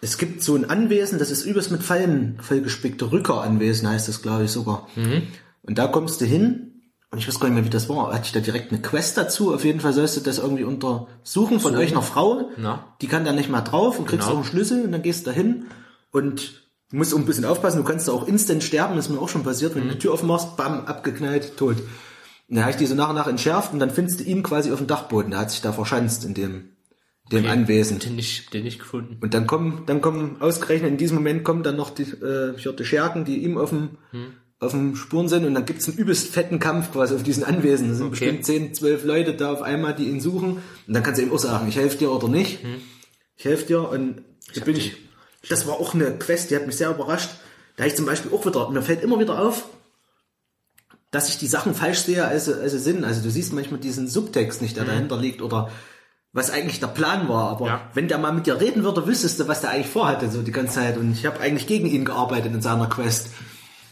Es 0.00 0.18
gibt 0.18 0.42
so 0.42 0.54
ein 0.54 0.68
Anwesen, 0.68 1.18
das 1.18 1.30
ist 1.30 1.44
übelst 1.46 1.70
mit 1.70 1.82
Fallen 1.82 2.38
vollgespickte 2.40 3.10
Rückeranwesen, 3.10 3.88
heißt 3.88 4.08
das, 4.08 4.22
glaube 4.22 4.44
ich, 4.44 4.50
sogar. 4.50 4.86
Und 5.62 5.78
da 5.78 5.86
kommst 5.86 6.20
du 6.20 6.26
hin, 6.26 6.70
und 7.10 7.18
ich 7.18 7.28
weiß 7.28 7.38
gar 7.40 7.48
nicht 7.48 7.54
mehr, 7.54 7.64
wie 7.64 7.70
das 7.70 7.88
war. 7.88 8.12
Hatte 8.12 8.26
ich 8.26 8.32
da 8.32 8.40
direkt 8.40 8.72
eine 8.72 8.82
Quest 8.82 9.16
dazu? 9.16 9.54
Auf 9.54 9.64
jeden 9.64 9.80
Fall 9.80 9.92
sollst 9.92 10.16
du 10.16 10.20
das 10.20 10.38
irgendwie 10.38 10.64
untersuchen 10.64 11.60
von 11.60 11.76
euch 11.76 11.92
einer 11.92 12.02
Frau. 12.02 12.50
Na. 12.56 12.84
Die 13.00 13.06
kann 13.06 13.24
da 13.24 13.32
nicht 13.32 13.48
mal 13.48 13.60
drauf 13.62 13.98
und 14.00 14.06
kriegst 14.06 14.26
Genau. 14.26 14.32
auch 14.40 14.42
einen 14.42 14.50
Schlüssel 14.50 14.84
und 14.84 14.92
dann 14.92 15.02
gehst 15.02 15.24
du 15.26 15.30
da 15.30 15.34
hin 15.36 15.66
und 16.10 16.64
du 16.90 16.96
musst 16.96 17.14
auch 17.14 17.18
ein 17.18 17.24
bisschen 17.24 17.44
aufpassen. 17.44 17.78
Du 17.78 17.84
kannst 17.84 18.08
da 18.08 18.12
auch 18.12 18.26
instant 18.26 18.62
sterben, 18.64 18.96
das 18.96 19.06
ist 19.06 19.12
mir 19.12 19.20
auch 19.20 19.28
schon 19.28 19.44
passiert. 19.44 19.74
Wenn 19.76 19.84
du 19.84 19.94
die 19.94 19.98
Tür 20.00 20.12
aufmachst, 20.12 20.56
bam, 20.56 20.86
abgeknallt, 20.86 21.56
tot. 21.56 21.76
Und 22.54 22.58
dann 22.58 22.66
habe 22.66 22.70
ich 22.70 22.76
die 22.76 22.86
so 22.86 22.94
nach 22.94 23.08
und 23.08 23.16
nach 23.16 23.26
entschärft 23.26 23.72
und 23.72 23.80
dann 23.80 23.90
findest 23.90 24.20
du 24.20 24.24
ihn 24.24 24.44
quasi 24.44 24.70
auf 24.70 24.78
dem 24.78 24.86
Dachboden. 24.86 25.32
Der 25.32 25.40
hat 25.40 25.50
sich 25.50 25.60
da 25.60 25.72
verschanzt 25.72 26.24
in 26.24 26.34
dem, 26.34 26.68
dem 27.32 27.46
Anwesen. 27.46 27.98
Den 27.98 28.14
nicht, 28.14 28.54
den 28.54 28.62
nicht 28.62 28.78
gefunden. 28.78 29.18
Und 29.20 29.34
dann 29.34 29.48
kommen, 29.48 29.82
dann 29.86 30.00
kommen 30.00 30.36
ausgerechnet 30.38 30.88
in 30.92 30.96
diesem 30.96 31.16
Moment 31.16 31.42
kommen 31.42 31.64
dann 31.64 31.74
noch 31.74 31.90
die, 31.90 32.04
äh, 32.04 32.54
die 32.54 32.84
Schergen, 32.84 33.24
die 33.24 33.38
ihm 33.38 33.58
auf 33.58 33.70
dem, 33.70 33.98
auf 34.60 34.70
dem 34.70 34.94
Spuren 34.94 35.28
sind 35.28 35.44
und 35.44 35.52
dann 35.54 35.64
gibt's 35.64 35.88
einen 35.88 35.98
übelst 35.98 36.28
fetten 36.28 36.60
Kampf 36.60 36.92
quasi 36.92 37.16
auf 37.16 37.24
diesen 37.24 37.42
Anwesen. 37.42 37.88
Da 37.88 37.94
sind 37.94 38.06
Okay. 38.06 38.10
bestimmt 38.20 38.44
10, 38.46 38.74
12 38.74 39.04
Leute 39.04 39.34
da 39.34 39.52
auf 39.52 39.62
einmal, 39.62 39.92
die 39.96 40.04
ihn 40.04 40.20
suchen. 40.20 40.58
Und 40.86 40.94
dann 40.94 41.02
kannst 41.02 41.20
du 41.20 41.24
ihm 41.24 41.32
auch 41.32 41.40
sagen, 41.40 41.66
ich 41.66 41.74
helfe 41.74 41.98
dir 41.98 42.12
oder 42.12 42.28
nicht. 42.28 42.60
Ich 43.36 43.46
helfe 43.46 43.66
dir 43.66 43.88
und 43.88 44.22
da 44.54 44.64
bin 44.64 44.76
ich, 44.76 44.92
das 45.48 45.66
war 45.66 45.74
auch 45.74 45.92
eine 45.92 46.12
Quest, 46.20 46.52
die 46.52 46.54
hat 46.54 46.68
mich 46.68 46.76
sehr 46.76 46.90
überrascht. 46.90 47.30
Da 47.76 47.84
ich 47.84 47.96
zum 47.96 48.06
Beispiel 48.06 48.30
auch 48.32 48.46
wieder, 48.46 48.70
mir 48.70 48.80
fällt 48.82 49.02
immer 49.02 49.18
wieder 49.18 49.40
auf, 49.42 49.64
dass 51.14 51.28
ich 51.28 51.38
die 51.38 51.46
Sachen 51.46 51.74
falsch 51.74 52.00
sehe, 52.00 52.24
als 52.24 52.48
als 52.48 52.72
sie 52.72 52.78
sind. 52.78 53.04
Also 53.04 53.22
du 53.22 53.30
siehst 53.30 53.52
manchmal 53.52 53.80
diesen 53.80 54.08
Subtext 54.08 54.60
nicht, 54.62 54.76
der 54.76 54.84
dahinter 54.84 55.16
liegt 55.16 55.42
oder 55.42 55.70
was 56.32 56.50
eigentlich 56.50 56.80
der 56.80 56.88
Plan 56.88 57.28
war. 57.28 57.50
Aber 57.50 57.66
Ja. 57.66 57.80
wenn 57.94 58.08
der 58.08 58.18
mal 58.18 58.32
mit 58.32 58.46
dir 58.46 58.60
reden 58.60 58.82
würde, 58.82 59.06
wüsstest 59.06 59.38
du, 59.38 59.46
was 59.48 59.60
der 59.60 59.70
eigentlich 59.70 59.86
vorhatte, 59.92 60.30
so 60.30 60.42
die 60.42 60.50
ganze 60.52 60.74
Zeit. 60.74 60.96
Und 60.98 61.12
ich 61.12 61.26
habe 61.26 61.40
eigentlich 61.40 61.66
gegen 61.66 61.86
ihn 61.86 62.04
gearbeitet 62.04 62.52
in 62.52 62.60
seiner 62.62 62.88
Quest. 62.88 63.28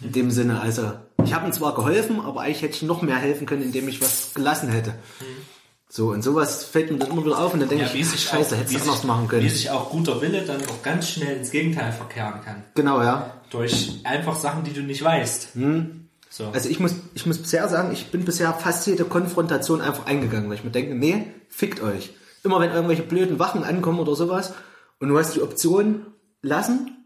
In 0.01 0.11
dem 0.11 0.31
Sinne, 0.33 0.61
also 0.61 0.93
ich 1.25 1.33
habe 1.33 1.47
ihm 1.47 1.53
zwar 1.53 1.75
geholfen, 1.77 2.19
aber 2.21 2.41
eigentlich 2.41 2.63
hätte 2.63 2.75
ich 2.75 2.83
noch 2.83 3.03
mehr 3.03 3.17
helfen 3.17 3.47
können, 3.47 3.63
indem 3.63 3.87
ich 3.87 4.01
was 4.03 4.35
gelassen 4.35 4.69
hätte. 4.71 4.95
So, 5.89 6.09
und 6.11 6.23
sowas 6.23 6.65
fällt 6.65 6.91
mir 6.91 6.99
dann 6.99 7.11
immer 7.11 7.25
wieder 7.25 7.39
auf 7.39 7.53
und 7.55 7.61
dann 7.61 7.69
denke 7.69 7.85
ich, 7.85 8.07
ach, 8.07 8.19
scheiße, 8.19 8.57
hätte 8.57 8.73
ich 8.73 8.81
anders 8.81 9.05
machen 9.05 9.29
können. 9.29 9.45
Wie 9.45 9.49
sich 9.51 9.71
auch 9.71 9.91
guter 9.91 10.21
Wille 10.23 10.43
dann 10.43 10.61
auch 10.63 10.83
ganz 10.83 11.11
schnell 11.11 11.37
ins 11.37 11.51
Gegenteil 11.51 11.93
verkehren 11.93 12.41
kann. 12.45 12.65
Genau, 12.75 13.03
ja. 13.03 13.31
Durch 13.51 14.01
einfach 14.05 14.35
Sachen, 14.35 14.65
die 14.65 14.73
du 14.73 14.81
nicht 14.81 15.05
weißt. 15.05 15.51
So. 16.33 16.47
Also 16.47 16.71
ich 16.71 16.81
muss, 16.81 16.95
ich 17.13 17.27
muss 17.27 17.37
bisher 17.37 17.69
sagen, 17.69 17.93
ich 17.93 18.11
bin 18.11 18.25
bisher 18.25 18.55
fast 18.55 18.87
jede 18.87 19.05
Konfrontation 19.05 19.83
einfach 19.83 20.07
eingegangen, 20.07 20.49
weil 20.49 20.57
ich 20.57 20.65
mir 20.65 20.71
denke, 20.71 20.95
nee, 20.95 21.27
fickt 21.51 21.83
euch. 21.83 22.15
Immer 22.43 22.59
wenn 22.59 22.71
irgendwelche 22.71 23.03
blöden 23.03 23.39
Wachen 23.39 23.65
ankommen 23.65 24.01
oder 24.01 24.17
sowas 24.17 24.55
und 24.99 25.11
du 25.11 25.19
hast 25.19 25.35
die 25.35 25.43
Option 25.43 26.07
lassen, 26.41 27.05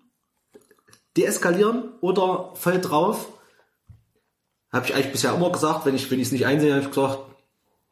deeskalieren 1.17 1.89
oder 2.01 2.53
voll 2.55 2.81
drauf, 2.81 3.27
habe 4.73 4.87
ich 4.87 4.95
eigentlich 4.95 5.11
bisher 5.11 5.35
immer 5.35 5.51
gesagt, 5.51 5.87
wenn 5.87 5.97
ich 5.97 6.09
wenn 6.09 6.21
ich 6.21 6.29
es 6.29 6.33
nicht 6.33 6.47
einsehe, 6.47 6.75
habe 6.75 6.85
ich 6.85 6.91
gesagt, 6.91 7.19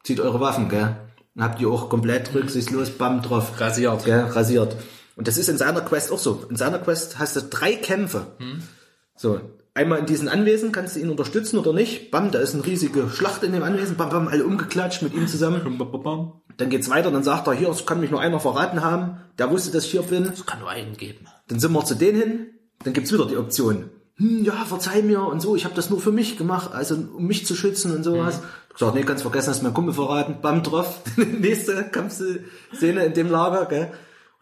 zieht 0.03 0.21
eure 0.21 0.39
Waffen, 0.39 0.69
gell? 0.69 0.95
Und 1.35 1.43
habt 1.43 1.59
die 1.59 1.65
auch 1.65 1.89
komplett 1.89 2.33
rücksichtslos 2.33 2.91
bam 2.91 3.21
drauf. 3.21 3.59
Rasiert. 3.59 4.05
Gell, 4.05 4.21
rasiert. 4.21 4.77
Und 5.17 5.27
das 5.27 5.37
ist 5.37 5.49
in 5.49 5.57
seiner 5.57 5.81
Quest 5.81 6.13
auch 6.13 6.19
so. 6.19 6.45
In 6.49 6.55
seiner 6.55 6.79
Quest 6.79 7.19
hast 7.19 7.35
du 7.35 7.41
drei 7.41 7.75
Kämpfe. 7.75 8.27
So, 9.17 9.41
einmal 9.75 9.99
in 9.99 10.05
diesen 10.07 10.27
Anwesen 10.27 10.71
kannst 10.71 10.95
du 10.95 10.99
ihn 10.99 11.11
unterstützen 11.11 11.59
oder 11.59 11.73
nicht. 11.73 12.09
Bam, 12.09 12.31
da 12.31 12.39
ist 12.39 12.55
eine 12.55 12.65
riesige 12.65 13.09
Schlacht 13.09 13.43
in 13.43 13.51
dem 13.51 13.61
Anwesen. 13.61 13.97
Bam, 13.97 14.09
bam, 14.09 14.27
alle 14.27 14.45
umgeklatscht 14.45 15.03
mit 15.03 15.13
ihm 15.13 15.27
zusammen. 15.27 15.61
Dann 16.57 16.69
geht's 16.69 16.89
weiter, 16.89 17.11
dann 17.11 17.23
sagt 17.23 17.47
er, 17.47 17.53
hier, 17.53 17.69
es 17.69 17.85
kann 17.85 17.99
mich 17.99 18.09
nur 18.09 18.21
einer 18.21 18.39
verraten 18.39 18.81
haben. 18.81 19.17
Der 19.37 19.51
wusste, 19.51 19.71
dass 19.71 19.85
ich 19.85 19.91
hier 19.91 20.01
bin. 20.01 20.23
Das 20.23 20.45
kann 20.45 20.59
nur 20.59 20.69
einen 20.69 20.97
geben. 20.97 21.27
Dann 21.49 21.59
sind 21.59 21.73
wir 21.73 21.85
zu 21.85 21.95
denen 21.95 22.19
hin. 22.19 22.47
Dann 22.83 22.93
gibt's 22.93 23.11
wieder 23.11 23.25
die 23.25 23.37
Option. 23.37 23.89
Hm, 24.15 24.45
ja, 24.45 24.53
verzeih 24.65 25.01
mir 25.01 25.21
und 25.21 25.41
so. 25.41 25.55
Ich 25.57 25.65
habe 25.65 25.75
das 25.75 25.89
nur 25.89 25.99
für 25.99 26.13
mich 26.13 26.37
gemacht, 26.37 26.71
also 26.73 26.95
um 26.95 27.27
mich 27.27 27.45
zu 27.45 27.55
schützen 27.55 27.93
und 27.93 28.03
sowas. 28.03 28.41
Ich 28.69 28.75
gesagt, 28.75 28.95
nee, 28.95 29.03
kannst 29.03 29.23
vergessen, 29.23 29.49
hast 29.49 29.63
mein 29.63 29.73
Kumpel 29.73 29.93
verraten. 29.93 30.37
Bam, 30.41 30.63
drauf. 30.63 31.01
Nächste 31.17 31.83
Kampfszene 31.83 33.05
in 33.05 33.13
dem 33.13 33.29
Lager, 33.29 33.65
gell. 33.65 33.91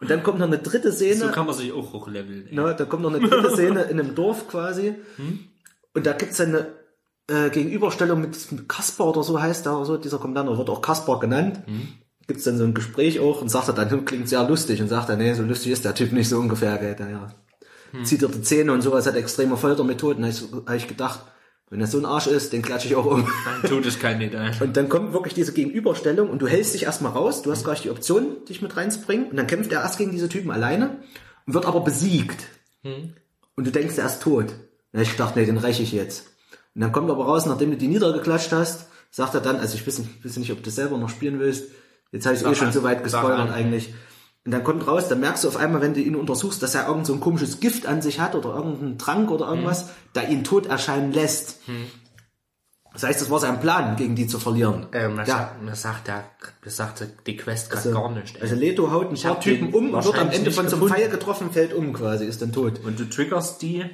Und 0.04 0.10
dann 0.10 0.22
kommt 0.22 0.38
noch 0.38 0.46
eine 0.46 0.58
dritte 0.58 0.92
Szene. 0.92 1.14
So 1.16 1.28
kann 1.28 1.46
man 1.46 1.54
sich 1.54 1.72
auch 1.72 1.92
hochleveln. 1.92 2.48
Na, 2.52 2.72
da 2.74 2.84
kommt 2.84 3.02
noch 3.02 3.12
eine 3.14 3.26
dritte 3.28 3.50
Szene 3.50 3.82
in 3.84 3.98
einem 4.00 4.14
Dorf 4.14 4.48
quasi. 4.48 4.94
Und 5.94 6.06
da 6.06 6.12
gibt's 6.12 6.36
dann 6.38 6.48
eine 6.48 6.66
äh, 7.46 7.50
Gegenüberstellung 7.50 8.20
mit, 8.20 8.52
mit 8.52 8.68
Kaspar 8.68 9.08
oder 9.08 9.22
so 9.22 9.40
heißt 9.40 9.66
er 9.66 9.76
oder 9.76 9.86
so, 9.86 9.96
dieser 9.96 10.18
Kommandant, 10.18 10.56
wird 10.58 10.70
auch 10.70 10.82
Kaspar 10.82 11.18
genannt. 11.20 11.62
Gibt's 12.26 12.44
dann 12.44 12.58
so 12.58 12.64
ein 12.64 12.74
Gespräch 12.74 13.20
auch 13.20 13.40
und 13.42 13.48
sagt 13.50 13.68
er 13.68 13.74
dann, 13.74 13.90
hm, 13.90 14.04
klingt 14.06 14.28
sehr 14.28 14.46
lustig 14.48 14.80
und 14.82 14.88
sagt 14.88 15.08
er, 15.08 15.16
nee, 15.16 15.34
so 15.34 15.42
lustig 15.42 15.72
ist 15.72 15.84
der 15.84 15.94
Typ 15.94 16.12
nicht 16.12 16.28
so 16.28 16.38
ungefähr, 16.38 16.76
gell. 16.78 16.94
Der, 16.94 17.10
ja, 17.10 17.34
Zieht 18.02 18.22
er 18.22 18.28
die 18.28 18.42
Zähne 18.42 18.72
und 18.72 18.80
sowas, 18.82 19.06
hat 19.06 19.14
extreme 19.14 19.56
Foltermethoden. 19.56 20.22
Da 20.22 20.28
hab 20.28 20.34
ich, 20.34 20.40
so- 20.40 20.64
hab 20.66 20.74
ich 20.74 20.88
gedacht, 20.88 21.20
wenn 21.74 21.80
er 21.80 21.88
so 21.88 21.98
ein 21.98 22.06
Arsch 22.06 22.28
ist, 22.28 22.52
den 22.52 22.62
klatsche 22.62 22.86
ich 22.86 22.94
auch 22.94 23.04
um. 23.04 23.26
Dann 23.62 23.68
tut 23.68 23.84
es 23.84 23.98
kein 23.98 24.20
ein. 24.20 24.56
Und 24.60 24.76
dann 24.76 24.88
kommt 24.88 25.12
wirklich 25.12 25.34
diese 25.34 25.52
Gegenüberstellung 25.52 26.30
und 26.30 26.40
du 26.40 26.46
hältst 26.46 26.72
dich 26.72 26.84
erstmal 26.84 27.10
raus, 27.10 27.42
du 27.42 27.50
hast 27.50 27.64
gar 27.64 27.72
nicht 27.72 27.82
die 27.82 27.90
Option, 27.90 28.44
dich 28.48 28.62
mit 28.62 28.76
reinzubringen. 28.76 29.28
Und 29.28 29.36
dann 29.36 29.48
kämpft 29.48 29.72
er 29.72 29.80
erst 29.80 29.98
gegen 29.98 30.12
diese 30.12 30.28
Typen 30.28 30.52
alleine 30.52 30.98
und 31.46 31.54
wird 31.54 31.66
aber 31.66 31.80
besiegt. 31.80 32.46
Und 33.56 33.66
du 33.66 33.72
denkst, 33.72 33.98
er 33.98 34.06
ist 34.06 34.22
tot. 34.22 34.54
Hab 34.94 35.02
ich 35.02 35.10
gedacht, 35.10 35.34
nee, 35.34 35.46
den 35.46 35.58
räche 35.58 35.82
ich 35.82 35.90
jetzt. 35.90 36.28
Und 36.76 36.82
dann 36.82 36.92
kommt 36.92 37.10
aber 37.10 37.24
raus, 37.24 37.44
nachdem 37.44 37.72
du 37.72 37.76
die 37.76 37.88
niedergeklatscht 37.88 38.52
hast, 38.52 38.86
sagt 39.10 39.34
er 39.34 39.40
dann, 39.40 39.56
also 39.56 39.74
ich 39.74 39.84
weiß 39.84 39.98
nicht, 39.98 40.24
weiß 40.24 40.36
nicht 40.36 40.52
ob 40.52 40.62
du 40.62 40.70
selber 40.70 40.96
noch 40.96 41.08
spielen 41.08 41.40
willst, 41.40 41.72
jetzt 42.12 42.24
habe 42.24 42.36
ich 42.36 42.42
eh 42.42 42.44
Sag 42.44 42.56
schon 42.56 42.72
so 42.72 42.84
weit 42.84 43.02
gespoilert 43.02 43.50
eigentlich. 43.50 43.92
Und 44.46 44.50
dann 44.52 44.62
kommt 44.62 44.86
raus, 44.86 45.08
dann 45.08 45.20
merkst 45.20 45.44
du 45.44 45.48
auf 45.48 45.56
einmal, 45.56 45.80
wenn 45.80 45.94
du 45.94 46.00
ihn 46.00 46.14
untersuchst, 46.16 46.62
dass 46.62 46.74
er 46.74 46.86
irgend 46.86 47.06
so 47.06 47.14
ein 47.14 47.20
komisches 47.20 47.60
Gift 47.60 47.86
an 47.86 48.02
sich 48.02 48.20
hat 48.20 48.34
oder 48.34 48.54
irgendeinen 48.54 48.98
Trank 48.98 49.30
oder 49.30 49.48
irgendwas, 49.48 49.88
da 50.12 50.20
ihn 50.22 50.44
tot 50.44 50.66
erscheinen 50.66 51.12
lässt. 51.12 51.60
Das 52.92 53.04
heißt, 53.04 53.22
das 53.22 53.30
war 53.30 53.40
sein 53.40 53.58
Plan, 53.58 53.96
gegen 53.96 54.14
die 54.14 54.26
zu 54.26 54.38
verlieren. 54.38 54.86
Ähm, 54.92 55.16
das, 55.16 55.28
ja. 55.28 55.36
sagt, 55.38 55.68
das 55.68 55.82
sagt 55.82 56.06
der, 56.08 56.24
das 56.62 56.76
sagte 56.76 57.08
die 57.26 57.36
Quest 57.38 57.70
gerade 57.70 57.88
Also, 57.88 57.98
gar 58.00 58.10
nicht. 58.10 58.36
Ey. 58.36 58.42
Also 58.42 58.54
Leto 58.54 58.90
haut 58.92 59.10
ein 59.10 59.20
paar 59.20 59.40
Typen 59.40 59.72
um 59.72 59.94
und 59.94 60.04
wird 60.04 60.18
am 60.18 60.30
Ende 60.30 60.50
von 60.50 60.68
so 60.68 60.76
einem. 60.76 60.88
Pfeil 60.88 61.08
getroffen, 61.08 61.50
fällt 61.50 61.72
um 61.72 61.92
quasi, 61.94 62.26
ist 62.26 62.42
dann 62.42 62.52
tot. 62.52 62.80
Und 62.84 63.00
du 63.00 63.08
triggerst 63.08 63.62
die, 63.62 63.84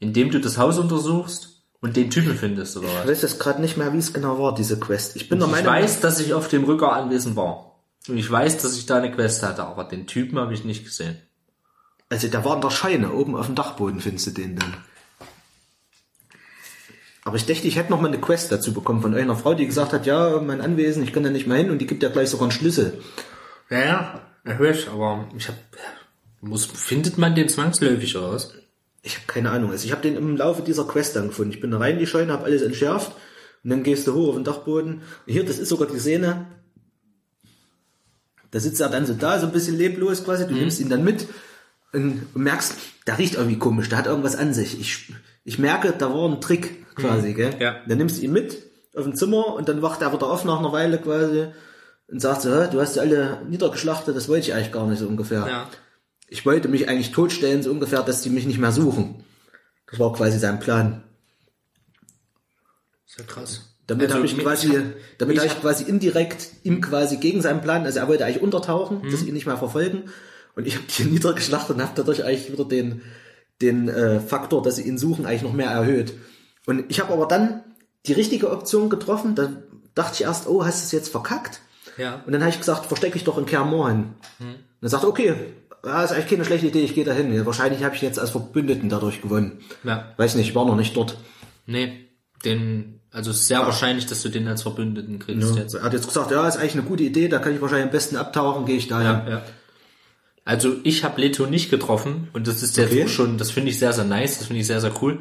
indem 0.00 0.30
du 0.30 0.40
das 0.40 0.56
Haus 0.58 0.78
untersuchst 0.78 1.62
und 1.80 1.94
den 1.96 2.10
Typen 2.10 2.34
findest, 2.36 2.76
oder 2.78 2.88
Ich 2.88 2.94
was? 3.00 3.06
weiß 3.08 3.22
jetzt 3.22 3.38
gerade 3.38 3.60
nicht 3.60 3.76
mehr, 3.76 3.92
wie 3.92 3.98
es 3.98 4.12
genau 4.14 4.38
war, 4.38 4.54
diese 4.54 4.80
Quest. 4.80 5.14
Ich 5.14 5.28
bin 5.28 5.38
der 5.38 5.46
Ich 5.48 5.52
Meinung, 5.54 5.72
weiß, 5.74 6.00
dass 6.00 6.18
ich 6.20 6.32
auf 6.34 6.48
dem 6.48 6.64
Rücker 6.64 6.92
anwesend 6.92 7.36
war. 7.36 7.75
Ich 8.08 8.30
weiß, 8.30 8.58
dass 8.58 8.76
ich 8.76 8.86
da 8.86 8.98
eine 8.98 9.10
Quest 9.10 9.42
hatte, 9.42 9.64
aber 9.64 9.84
den 9.84 10.06
Typen 10.06 10.38
habe 10.38 10.54
ich 10.54 10.64
nicht 10.64 10.84
gesehen. 10.84 11.16
also 12.08 12.28
der 12.28 12.44
war 12.44 12.54
in 12.54 12.60
der 12.60 12.70
Scheune, 12.70 13.12
oben 13.12 13.34
auf 13.34 13.46
dem 13.46 13.54
Dachboden 13.54 14.00
findest 14.00 14.28
du 14.28 14.30
den 14.30 14.56
dann. 14.56 14.76
Aber 17.24 17.36
ich 17.36 17.46
dachte, 17.46 17.66
ich 17.66 17.74
hätte 17.74 17.90
noch 17.90 18.00
mal 18.00 18.06
eine 18.06 18.20
Quest 18.20 18.52
dazu 18.52 18.72
bekommen 18.72 19.02
von 19.02 19.14
einer 19.14 19.34
Frau, 19.34 19.54
die 19.54 19.66
gesagt 19.66 19.92
hat, 19.92 20.06
ja, 20.06 20.40
mein 20.40 20.60
Anwesen, 20.60 21.02
ich 21.02 21.12
kann 21.12 21.24
da 21.24 21.30
nicht 21.30 21.48
mehr 21.48 21.56
hin 21.56 21.70
und 21.70 21.78
die 21.78 21.86
gibt 21.88 22.04
ja 22.04 22.08
gleich 22.08 22.30
sogar 22.30 22.44
einen 22.44 22.52
Schlüssel. 22.52 23.02
Ja, 23.68 23.84
ja, 23.84 24.20
höre 24.44 24.70
ich, 24.70 24.88
aber 24.88 25.28
ich 25.36 25.48
habe, 25.48 25.58
muss, 26.40 26.66
findet 26.66 27.18
man 27.18 27.34
den 27.34 27.48
zwangsläufig 27.48 28.16
oder 28.16 28.32
was? 28.32 28.54
Ich 29.02 29.16
habe 29.16 29.26
keine 29.26 29.50
Ahnung. 29.50 29.72
Also 29.72 29.86
ich 29.86 29.90
habe 29.90 30.02
den 30.02 30.16
im 30.16 30.36
Laufe 30.36 30.62
dieser 30.62 30.84
Quest 30.84 31.16
dann 31.16 31.28
gefunden. 31.28 31.52
Ich 31.52 31.60
bin 31.60 31.72
da 31.72 31.78
rein 31.78 31.94
in 31.94 31.98
die 31.98 32.06
Scheune, 32.06 32.32
habe 32.32 32.44
alles 32.44 32.62
entschärft 32.62 33.10
und 33.64 33.70
dann 33.70 33.82
gehst 33.82 34.06
du 34.06 34.14
hoch 34.14 34.28
auf 34.28 34.34
den 34.36 34.44
Dachboden. 34.44 35.02
Hier, 35.26 35.44
das 35.44 35.58
ist 35.58 35.68
sogar 35.68 35.88
die 35.88 35.98
Szene. 35.98 36.46
Da 38.50 38.60
sitzt 38.60 38.80
er 38.80 38.88
dann 38.88 39.06
so 39.06 39.14
da, 39.14 39.38
so 39.38 39.46
ein 39.46 39.52
bisschen 39.52 39.76
leblos 39.76 40.24
quasi. 40.24 40.46
Du 40.46 40.54
nimmst 40.54 40.80
ihn 40.80 40.88
dann 40.88 41.04
mit 41.04 41.26
und 41.92 42.34
merkst, 42.36 42.74
der 43.06 43.18
riecht 43.18 43.34
irgendwie 43.34 43.58
komisch, 43.58 43.88
der 43.88 43.98
hat 43.98 44.06
irgendwas 44.06 44.36
an 44.36 44.52
sich. 44.54 44.80
Ich, 44.80 45.12
ich 45.44 45.58
merke, 45.58 45.92
da 45.96 46.12
war 46.12 46.28
ein 46.28 46.40
Trick 46.40 46.86
quasi, 46.96 47.32
gell? 47.34 47.54
ja. 47.58 47.76
Dann 47.86 47.98
nimmst 47.98 48.18
du 48.18 48.22
ihn 48.22 48.32
mit 48.32 48.56
auf 48.94 49.04
dem 49.04 49.14
Zimmer 49.14 49.54
und 49.54 49.68
dann 49.68 49.82
wacht 49.82 50.00
er 50.02 50.12
wieder 50.12 50.26
auf 50.28 50.44
nach 50.44 50.58
einer 50.58 50.72
Weile 50.72 50.98
quasi 50.98 51.46
und 52.08 52.20
sagt 52.20 52.42
so, 52.42 52.50
"Hä, 52.54 52.68
du 52.70 52.80
hast 52.80 52.94
sie 52.94 53.00
alle 53.00 53.42
niedergeschlachtet, 53.48 54.16
das 54.16 54.28
wollte 54.28 54.46
ich 54.48 54.54
eigentlich 54.54 54.72
gar 54.72 54.86
nicht 54.86 54.98
so 55.00 55.06
ungefähr. 55.06 55.46
Ja. 55.46 55.68
Ich 56.28 56.44
wollte 56.46 56.68
mich 56.68 56.88
eigentlich 56.88 57.12
totstellen, 57.12 57.62
so 57.62 57.70
ungefähr, 57.70 58.02
dass 58.02 58.22
die 58.22 58.30
mich 58.30 58.46
nicht 58.46 58.58
mehr 58.58 58.72
suchen. 58.72 59.22
Das 59.90 59.98
war 60.00 60.12
quasi 60.12 60.38
sein 60.38 60.58
Plan. 60.58 61.02
Ist 63.06 63.18
ja 63.18 63.24
krass. 63.24 63.75
Damit 63.86 64.06
Also 64.06 64.16
habe 64.16 64.26
ich 64.26 64.36
quasi, 64.38 64.68
damit 65.18 65.34
ich 65.36 65.40
habe 65.40 65.46
ich 65.48 65.54
hab- 65.54 65.60
quasi 65.62 65.84
indirekt 65.84 66.48
ihm 66.64 66.80
quasi 66.80 67.18
gegen 67.18 67.40
seinen 67.40 67.60
Plan, 67.60 67.84
also 67.84 68.00
er 68.00 68.08
wollte 68.08 68.24
eigentlich 68.24 68.42
untertauchen, 68.42 69.02
Mhm. 69.02 69.10
dass 69.10 69.20
sie 69.20 69.28
ihn 69.28 69.34
nicht 69.34 69.46
mehr 69.46 69.56
verfolgen. 69.56 70.04
Und 70.56 70.66
ich 70.66 70.74
habe 70.74 70.84
die 70.98 71.04
niedergeschlachtet 71.10 71.76
und 71.76 71.82
habe 71.82 71.92
dadurch 71.94 72.24
eigentlich 72.24 72.50
wieder 72.50 72.64
den, 72.64 73.02
den 73.62 73.88
äh, 73.88 74.20
Faktor, 74.20 74.62
dass 74.62 74.76
sie 74.76 74.82
ihn 74.88 74.98
suchen, 74.98 75.24
eigentlich 75.26 75.42
noch 75.42 75.52
mehr 75.52 75.70
erhöht. 75.70 76.14
Und 76.66 76.84
ich 76.88 76.98
habe 77.00 77.12
aber 77.12 77.26
dann 77.26 77.62
die 78.06 78.12
richtige 78.12 78.50
Option 78.50 78.88
getroffen. 78.90 79.34
Da 79.34 79.50
dachte 79.94 80.14
ich 80.14 80.22
erst, 80.22 80.46
oh, 80.48 80.64
hast 80.64 80.82
du 80.82 80.86
es 80.86 80.92
jetzt 80.92 81.08
verkackt? 81.10 81.60
Ja. 81.96 82.22
Und 82.26 82.32
dann 82.32 82.40
habe 82.42 82.50
ich 82.50 82.58
gesagt, 82.58 82.86
verstecke 82.86 83.16
ich 83.16 83.24
doch 83.24 83.38
in 83.38 83.46
Kermorhen. 83.46 84.14
Hm. 84.38 84.46
Und 84.46 84.56
er 84.82 84.88
sagt, 84.88 85.04
okay, 85.04 85.34
ja, 85.84 86.02
ist 86.02 86.10
eigentlich 86.12 86.28
keine 86.28 86.44
schlechte 86.44 86.66
Idee, 86.66 86.82
ich 86.82 86.94
gehe 86.94 87.04
dahin. 87.04 87.32
Ja, 87.32 87.46
wahrscheinlich 87.46 87.84
habe 87.84 87.94
ich 87.94 88.02
ihn 88.02 88.08
jetzt 88.08 88.18
als 88.18 88.30
Verbündeten 88.30 88.88
dadurch 88.88 89.22
gewonnen. 89.22 89.60
Ja. 89.84 90.12
Weiß 90.16 90.34
nicht, 90.34 90.48
ich 90.48 90.54
war 90.54 90.66
noch 90.66 90.76
nicht 90.76 90.96
dort. 90.96 91.16
Nee, 91.66 92.08
den, 92.44 92.95
also 93.16 93.30
es 93.30 93.40
ist 93.40 93.48
sehr 93.48 93.60
wahrscheinlich, 93.60 94.06
dass 94.06 94.22
du 94.22 94.28
den 94.28 94.46
als 94.46 94.62
Verbündeten 94.62 95.18
kriegst 95.18 95.54
Ja. 95.56 95.62
jetzt. 95.62 95.74
Er 95.74 95.82
hat 95.82 95.92
jetzt 95.94 96.06
gesagt, 96.06 96.30
ja, 96.30 96.46
ist 96.46 96.56
eigentlich 96.58 96.74
eine 96.74 96.82
gute 96.82 97.02
Idee, 97.02 97.28
da 97.28 97.38
kann 97.38 97.54
ich 97.54 97.60
wahrscheinlich 97.60 97.86
am 97.86 97.90
besten 97.92 98.16
abtauchen, 98.16 98.66
gehe 98.66 98.76
ich 98.76 98.88
dahin. 98.88 99.06
Ja, 99.06 99.28
ja. 99.28 99.42
Also 100.44 100.74
ich 100.84 101.02
habe 101.02 101.20
Leto 101.20 101.46
nicht 101.46 101.70
getroffen 101.70 102.28
und 102.32 102.46
das 102.46 102.62
ist 102.62 102.76
jetzt 102.76 102.92
Okay. 102.92 103.04
auch 103.04 103.08
schon, 103.08 103.38
das 103.38 103.50
finde 103.50 103.70
ich 103.70 103.78
sehr, 103.78 103.92
sehr 103.92 104.04
nice, 104.04 104.38
das 104.38 104.46
finde 104.46 104.60
ich 104.60 104.66
sehr, 104.66 104.80
sehr 104.80 104.92
cool. 105.02 105.18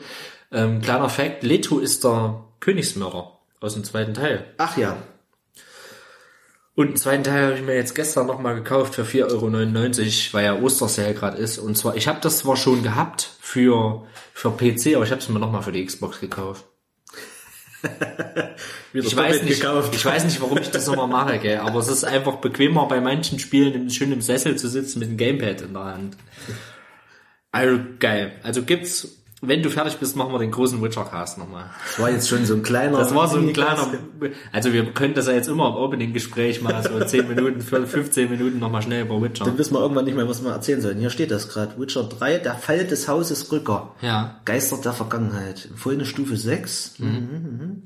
Ähm, 0.52 0.82
kleiner 0.82 1.10
Fact, 1.10 1.44
Leto 1.44 1.80
ist 1.80 2.04
der 2.04 2.44
Königsmörder 2.60 3.32
aus 3.60 3.74
dem 3.74 3.84
zweiten 3.84 4.14
Teil. 4.14 4.46
Ach 4.58 4.78
ja, 4.78 4.98
Und 6.76 6.90
den 6.90 6.96
zweiten 6.98 7.24
Teil 7.24 7.46
habe 7.48 7.56
ich 7.56 7.64
mir 7.64 7.74
jetzt 7.76 7.96
gestern 7.96 8.28
nochmal 8.28 8.54
gekauft 8.56 8.96
für 8.96 9.04
4,99 9.04 9.24
Euro, 9.32 10.34
weil 10.34 10.46
ja 10.46 10.56
Ostersale 10.62 11.14
gerade 11.14 11.38
ist. 11.38 11.58
Und 11.58 11.78
zwar, 11.78 11.96
ich 11.96 12.08
habe 12.10 12.20
das 12.22 12.40
zwar 12.40 12.58
schon 12.58 12.84
gehabt 12.84 13.30
für, 13.40 14.04
für 14.34 14.52
PC, 14.52 14.96
aber 14.96 15.06
ich 15.06 15.12
habe 15.12 15.22
es 15.22 15.30
mir 15.30 15.40
nochmal 15.40 15.64
für 15.64 15.72
die 15.72 15.86
Xbox 15.86 16.20
gekauft. 16.20 16.66
Ich 18.94 19.16
weiß, 19.16 19.44
nicht, 19.44 19.62
ich 19.62 20.06
weiß 20.06 20.24
nicht, 20.24 20.42
warum 20.42 20.58
ich 20.58 20.72
das 20.72 20.88
nochmal 20.88 21.08
mache, 21.08 21.40
gell? 21.42 21.58
aber 21.58 21.80
es 21.80 21.90
ist 21.90 22.06
einfach 22.06 22.38
bequemer 22.38 22.88
bei 22.88 23.02
manchen 23.02 23.40
Spielen 23.40 23.90
schön 23.90 24.14
im 24.14 24.22
Sessel 24.22 24.56
zu 24.56 24.70
sitzen 24.70 25.00
mit 25.00 25.10
dem 25.10 25.18
Gamepad 25.18 25.62
in 25.62 25.74
der 25.74 25.84
Hand. 25.84 26.18
Also 27.52 27.80
geil. 28.00 28.32
Also 28.42 28.64
gibt's, 28.64 29.25
wenn 29.42 29.62
du 29.62 29.70
fertig 29.70 29.98
bist, 29.98 30.16
machen 30.16 30.32
wir 30.32 30.40
den 30.40 30.52
großen 30.52 30.82
Witcher-Cast 30.82 31.38
nochmal. 31.38 31.70
Das 31.86 32.00
war 32.00 32.10
jetzt 32.10 32.30
schon 32.30 32.46
so 32.46 32.56
ein 32.56 32.64
kleiner. 32.64 32.98
Das 32.98 33.14
war 33.14 33.28
so 33.28 33.38
ein 33.38 33.52
kleiner, 33.52 33.88
also 34.54 34.72
wir 34.72 34.94
können 34.94 35.14
das 35.14 35.28
ja 35.28 35.34
jetzt 35.34 35.50
immer 35.50 35.68
im 35.68 35.76
Opening-Gespräch 35.76 36.62
mal 36.62 36.82
so 36.82 37.04
10 37.04 37.28
Minuten, 37.36 37.62
für 37.62 37.86
15 37.86 38.30
Minuten 38.30 38.60
nochmal 38.60 38.82
schnell 38.82 39.06
über 39.06 39.22
Witcher. 39.22 39.44
Dann 39.46 39.58
wissen 39.58 39.74
wir 39.74 39.82
irgendwann 39.82 40.06
nicht 40.06 40.16
mehr, 40.16 40.28
was 40.28 40.44
wir 40.44 40.52
erzählen 40.52 40.82
sollen. 40.82 41.00
Hier 41.00 41.10
steht 41.10 41.32
das 41.32 41.50
gerade. 41.50 41.78
Witcher 41.78 42.04
3, 42.04 42.40
der 42.40 42.56
Fall 42.56 42.86
des 42.86 43.08
Hauses 43.10 43.52
Rücker. 43.52 43.96
Ja. 44.02 44.40
Geister 44.46 44.78
der 44.78 44.94
Vergangenheit. 44.94 45.66
Empfohlene 45.66 46.06
Stufe 46.06 46.38
6. 46.38 47.00
Mhm. 47.00 47.08
mhm. 47.08 47.84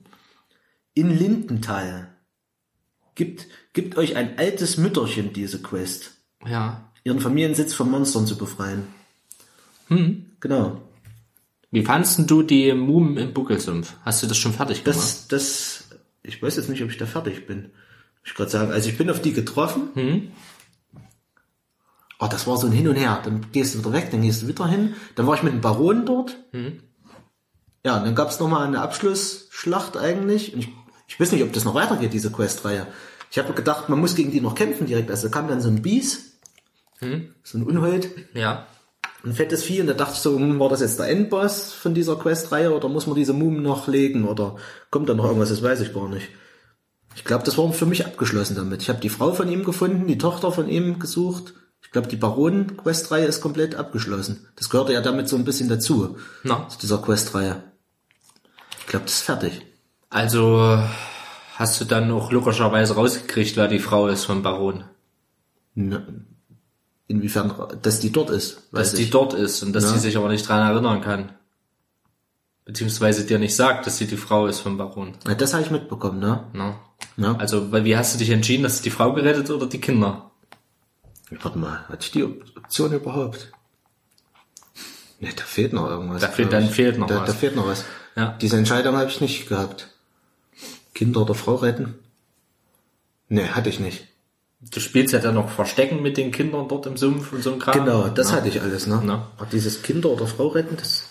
In 0.94 1.18
Lindenthal. 1.18 2.10
Gibt, 3.16 3.48
gibt 3.74 3.98
euch 3.98 4.16
ein 4.16 4.38
altes 4.38 4.78
Mütterchen 4.78 5.34
diese 5.34 5.62
Quest. 5.62 6.12
Ja. 6.46 6.92
Ihren 7.04 7.20
Familiensitz 7.20 7.74
von 7.74 7.90
Monstern 7.90 8.28
zu 8.28 8.38
befreien. 8.38 8.88
Hm. 9.88 10.26
Genau. 10.40 10.89
Wie 11.72 11.84
fandst 11.84 12.30
du 12.30 12.42
die 12.42 12.74
Mumen 12.74 13.18
im 13.18 13.34
Buckelsumpf? 13.34 13.94
Hast 14.04 14.24
du 14.24 14.28
das 14.28 14.38
schon 14.38 14.54
fertig 14.54 14.84
gemacht? 14.84 15.00
Das, 15.00 15.28
das, 15.28 15.90
ich 16.24 16.42
weiß 16.42 16.56
jetzt 16.56 16.70
nicht, 16.70 16.84
ob 16.84 16.90
ich 16.90 16.98
da 16.98 17.06
fertig 17.06 17.46
bin. 17.46 17.72
Ich 18.24 18.34
gerade 18.34 18.50
sagen, 18.50 18.72
also 18.72 18.90
ich 18.90 18.98
bin 18.98 19.10
auf 19.10 19.22
die 19.22 19.34
getroffen. 19.34 19.90
Oh, 22.20 22.28
das 22.30 22.48
war 22.48 22.58
so 22.58 22.68
ein 22.68 22.74
Hin 22.74 22.88
und 22.88 22.96
Her. 22.96 23.22
Dann 23.24 23.52
gehst 23.52 23.76
du 23.76 23.80
wieder 23.80 23.94
weg, 23.94 24.10
dann 24.12 24.22
gehst 24.22 24.42
du 24.42 24.48
wieder 24.48 24.68
hin. 24.68 24.96
Dann 25.16 25.26
war 25.28 25.36
ich 25.36 25.44
mit 25.44 25.54
dem 25.54 25.62
Baron 25.62 26.06
dort. 26.06 26.38
Ja, 27.86 27.98
und 27.98 28.06
dann 28.06 28.16
gab 28.16 28.30
es 28.30 28.40
nochmal 28.40 28.68
eine 28.68 28.82
Abschlussschlacht 28.82 29.96
eigentlich. 29.96 30.54
Und 30.54 30.60
ich, 30.62 30.70
ich 31.08 31.20
weiß 31.20 31.32
nicht, 31.32 31.44
ob 31.44 31.54
das 31.54 31.64
noch 31.66 31.76
weitergeht, 31.76 32.12
diese 32.14 32.32
Questreihe. 32.32 32.88
Ich 33.32 33.38
habe 33.38 33.54
gedacht, 33.54 33.90
man 33.90 34.00
muss 34.00 34.16
gegen 34.16 34.32
die 34.32 34.42
noch 34.42 34.56
kämpfen 34.56 34.86
direkt. 34.88 35.10
Also 35.12 35.28
da 35.28 35.34
kam 35.34 35.48
dann 35.48 35.62
so 35.62 35.70
ein 35.70 35.82
Bies, 35.82 36.40
so 37.44 37.58
ein 37.58 37.64
Unhold, 37.64 38.10
ja. 38.34 38.68
Ein 39.24 39.34
fettes 39.34 39.64
Vieh. 39.64 39.82
Und 39.82 39.88
da 39.88 39.94
dachte 39.94 40.14
ich 40.16 40.20
so, 40.20 40.36
hm, 40.36 40.60
war 40.60 40.70
das 40.70 40.82
jetzt 40.82 41.00
der 41.00 41.10
Endboss 41.10 41.74
von 41.74 41.94
dieser 41.94 42.16
Questreihe 42.16 42.74
oder 42.74 42.90
muss 42.90 43.08
man 43.08 43.16
diese 43.16 43.34
Mumen 43.34 43.62
noch 43.62 43.88
legen 43.88 44.28
oder 44.28 44.56
kommt 44.92 45.10
da 45.10 45.14
noch 45.14 45.26
irgendwas? 45.26 45.50
Das 45.50 45.64
weiß 45.64 45.82
ich 45.82 45.94
gar 45.94 46.08
nicht. 46.08 46.30
Ich 47.16 47.26
glaube, 47.26 47.44
das 47.44 47.58
war 47.58 47.72
für 47.74 47.86
mich 47.86 48.06
abgeschlossen 48.06 48.56
damit. 48.56 48.82
Ich 48.82 48.90
habe 48.90 49.02
die 49.02 49.10
Frau 49.10 49.34
von 49.34 49.50
ihm 49.50 49.64
gefunden, 49.64 50.08
die 50.08 50.18
Tochter 50.18 50.52
von 50.52 50.70
ihm 50.70 51.00
gesucht. 51.00 51.54
Ich 51.82 51.92
glaube, 51.92 52.08
die 52.08 52.18
Baronen-Questreihe 52.18 53.26
ist 53.26 53.42
komplett 53.42 53.76
abgeschlossen. 53.76 54.48
Das 54.56 54.70
gehörte 54.70 54.94
ja 54.94 55.02
damit 55.02 55.28
so 55.28 55.36
ein 55.36 55.44
bisschen 55.44 55.70
dazu, 55.70 56.18
Na. 56.44 56.68
zu 56.70 56.78
dieser 56.80 57.00
Questreihe. 57.00 57.64
Ich 58.80 58.88
glaube, 58.88 59.06
das 59.06 59.16
ist 59.16 59.24
fertig. 59.24 59.62
Also 60.10 60.82
hast 61.56 61.82
du 61.82 61.86
dann 61.86 62.12
auch 62.12 62.32
logischerweise 62.32 62.96
rausgekriegt, 62.96 63.58
wer 63.58 63.68
die 63.68 63.80
Frau 63.80 64.08
ist 64.08 64.26
vom 64.26 64.44
Baron. 64.44 64.86
Na, 65.76 66.04
Inwiefern, 67.10 67.52
dass 67.82 68.00
die 68.00 68.12
dort 68.12 68.30
ist, 68.30 68.70
Dass 68.72 68.94
die 68.94 69.02
ich. 69.04 69.10
dort 69.10 69.34
ist 69.34 69.62
und 69.64 69.74
dass 69.74 69.86
Ja. 69.86 69.90
sie 69.94 70.00
sich 70.00 70.16
aber 70.16 70.30
nicht 70.30 70.48
dran 70.48 70.66
erinnern 70.72 71.02
kann. 71.02 71.32
Beziehungsweise 72.66 73.26
dir 73.26 73.40
nicht 73.40 73.56
sagt, 73.56 73.88
dass 73.88 73.98
sie 73.98 74.06
die 74.06 74.16
Frau 74.16 74.46
ist 74.46 74.60
vom 74.60 74.78
Baron. 74.78 75.14
Ja, 75.28 75.34
das 75.34 75.54
habe 75.54 75.64
ich 75.64 75.72
mitbekommen, 75.72 76.20
ne? 76.20 76.44
Na. 76.54 76.80
Ja. 77.18 77.36
Also, 77.38 77.72
weil 77.72 77.84
wie 77.84 77.98
hast 77.98 78.14
du 78.14 78.20
dich 78.20 78.30
entschieden, 78.30 78.62
dass 78.64 78.82
die 78.82 78.92
Frau 78.92 79.12
gerettet 79.14 79.50
oder 79.50 79.66
die 79.66 79.82
Kinder? 79.82 80.30
Warte 81.42 81.58
mal, 81.58 81.84
hatte 81.90 82.06
ich 82.06 82.12
die 82.12 82.24
Op- 82.24 82.44
Option 82.58 82.94
überhaupt? 82.94 83.52
Ne, 85.20 85.30
da 85.36 85.44
fehlt 85.44 85.74
noch 85.74 85.88
irgendwas. 85.90 86.22
Da 86.22 86.28
fehlt- 86.30 86.54
dann 86.54 86.70
fehlt 86.70 86.98
noch 87.00 87.08
da, 87.08 87.22
was. 87.22 87.28
Da 87.30 87.34
fehlt 87.34 87.56
noch 87.56 87.66
was. 87.68 87.84
Ja. 88.16 88.38
Diese 88.40 88.58
Entscheidung 88.58 88.96
habe 88.98 89.10
ich 89.10 89.20
nicht 89.20 89.50
gehabt. 89.50 89.88
Kinder 90.94 91.22
oder 91.24 91.34
Frau 91.34 91.56
retten? 91.56 91.96
Ne, 93.30 93.56
hatte 93.56 93.70
ich 93.70 93.80
nicht. 93.80 94.08
Du 94.62 94.80
spielst 94.82 95.14
ja 95.14 95.20
dann 95.20 95.36
noch 95.36 95.50
Verstecken 95.50 96.02
mit 96.02 96.18
den 96.18 96.32
Kindern 96.32 96.68
dort 96.68 96.86
im 96.86 96.98
Sumpf 96.98 97.32
und 97.32 97.42
so 97.42 97.54
ein 97.54 97.60
Kram. 97.60 97.74
Genau, 97.86 98.10
das 98.10 98.30
Na. 98.32 98.36
hatte 98.38 98.50
ich 98.50 98.62
alles, 98.62 98.88
ne? 98.88 99.02
Na. 99.06 99.32
Aber 99.38 99.46
dieses 99.46 99.82
Kinder 99.82 100.10
oder 100.10 100.28
Frau 100.28 100.48
retten, 100.48 100.76
das 100.76 101.06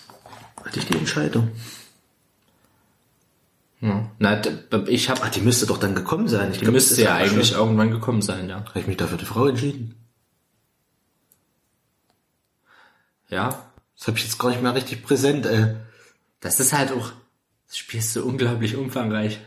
hatte 0.63 0.77
ich 0.79 0.85
die 0.85 0.95
Entscheidung. 0.97 1.49
Ja. 3.81 4.11
Na, 4.19 4.41
ich 4.87 5.09
Ah, 5.09 5.13
hab, 5.15 5.31
die 5.31 5.41
müsste 5.41 5.65
doch 5.65 5.77
dann 5.77 5.95
gekommen 5.95 6.27
sein. 6.27 6.51
Ich 6.51 6.57
die 6.59 6.65
glaub, 6.65 6.73
müsste 6.73 7.01
ja 7.01 7.15
eigentlich 7.15 7.47
schon- 7.49 7.57
irgendwann 7.57 7.89
gekommen 7.91 8.21
sein, 8.21 8.49
ja. 8.49 8.57
Habe 8.65 8.79
ich 8.81 8.87
mich 8.87 8.97
dafür 8.97 9.17
die 9.17 9.25
Frau 9.25 9.47
entschieden? 9.47 9.95
Ja. 13.29 13.65
Das 13.97 14.07
habe 14.07 14.17
ich 14.17 14.23
jetzt 14.23 14.37
gar 14.39 14.49
nicht 14.49 14.61
mehr 14.61 14.75
richtig 14.75 15.03
präsent, 15.03 15.45
ey. 15.45 15.75
Das 16.39 16.59
ist 16.59 16.71
halt 16.73 16.91
auch, 16.91 17.11
das 17.67 17.77
Spiel 17.77 17.99
ist 17.99 18.13
so 18.13 18.23
unglaublich 18.23 18.75
umfangreich. 18.75 19.39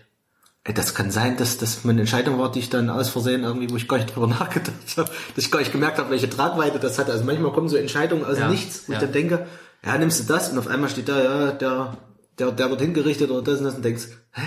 Das 0.64 0.94
kann 0.94 1.10
sein, 1.10 1.36
dass 1.36 1.58
das 1.58 1.82
meine 1.84 2.00
Entscheidung 2.02 2.38
war, 2.38 2.52
die 2.52 2.60
ich 2.60 2.70
dann 2.70 2.88
aus 2.88 3.08
Versehen 3.08 3.42
irgendwie, 3.42 3.68
wo 3.70 3.76
ich 3.76 3.88
gar 3.88 3.96
nicht 3.96 4.14
drüber 4.14 4.26
nachgedacht 4.38 4.74
habe, 4.96 5.10
dass 5.34 5.44
ich 5.44 5.50
gar 5.50 5.58
nicht 5.58 5.72
gemerkt 5.72 5.98
habe, 5.98 6.10
welche 6.10 6.30
Tragweite 6.30 6.78
das 6.78 6.98
hat. 6.98 7.10
Also 7.10 7.24
manchmal 7.24 7.52
kommen 7.52 7.68
so 7.68 7.76
Entscheidungen 7.76 8.24
aus 8.24 8.38
Ja, 8.38 8.48
nichts, 8.48 8.84
wo 8.86 8.92
ja. 8.92 8.98
ich 8.98 9.04
dann 9.04 9.12
denke, 9.12 9.46
ja, 9.84 9.98
nimmst 9.98 10.20
du 10.20 10.24
das 10.32 10.50
und 10.50 10.58
auf 10.58 10.68
einmal 10.68 10.88
steht 10.88 11.08
da, 11.08 11.20
ja, 11.22 11.50
der, 11.52 11.96
der, 12.38 12.52
der 12.52 12.70
wird 12.70 12.80
hingerichtet 12.80 13.30
oder 13.30 13.42
das 13.42 13.58
und 13.58 13.64
das 13.64 13.74
und 13.74 13.84
denkst, 13.84 14.04
hä? 14.32 14.42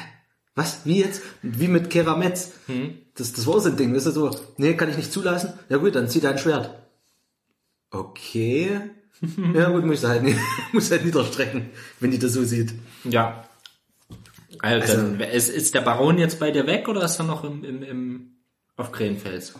Was? 0.57 0.79
Wie 0.85 1.01
jetzt? 1.01 1.21
Wie 1.41 1.67
mit 1.67 1.89
Kerametz? 1.89 2.51
Hm. 2.67 2.97
Das, 3.15 3.33
das 3.33 3.45
war 3.45 3.59
so 3.59 3.67
ein 3.67 3.75
Ding, 3.75 3.93
das 3.93 4.05
ist 4.05 4.13
so, 4.13 4.31
nee, 4.55 4.73
kann 4.75 4.89
ich 4.89 4.95
nicht 4.95 5.11
zulassen. 5.11 5.51
Ja 5.67 5.75
gut, 5.77 5.95
dann 5.95 6.07
zieh 6.07 6.21
dein 6.21 6.37
Schwert. 6.37 6.69
Okay. 7.91 8.79
ja 9.53 9.69
gut, 9.69 9.85
muss 9.85 10.03
halt, 10.05 10.23
nie- 10.23 10.37
muss 10.71 10.91
halt 10.91 11.03
niederstrecken, 11.05 11.71
wenn 11.99 12.11
die 12.11 12.19
das 12.19 12.31
so 12.33 12.43
sieht. 12.45 12.73
Ja. 13.03 13.43
Also, 14.61 14.93
Also- 14.97 15.23
ist, 15.23 15.49
ist 15.49 15.73
der 15.73 15.81
Baron 15.81 16.17
jetzt 16.17 16.39
bei 16.39 16.51
dir 16.51 16.65
weg 16.67 16.87
oder 16.87 17.03
ist 17.03 17.19
er 17.19 17.25
noch 17.25 17.43
im, 17.43 17.63
im, 17.63 17.83
im 17.83 18.31
auf 18.77 18.91
Krähenfels? 18.91 19.53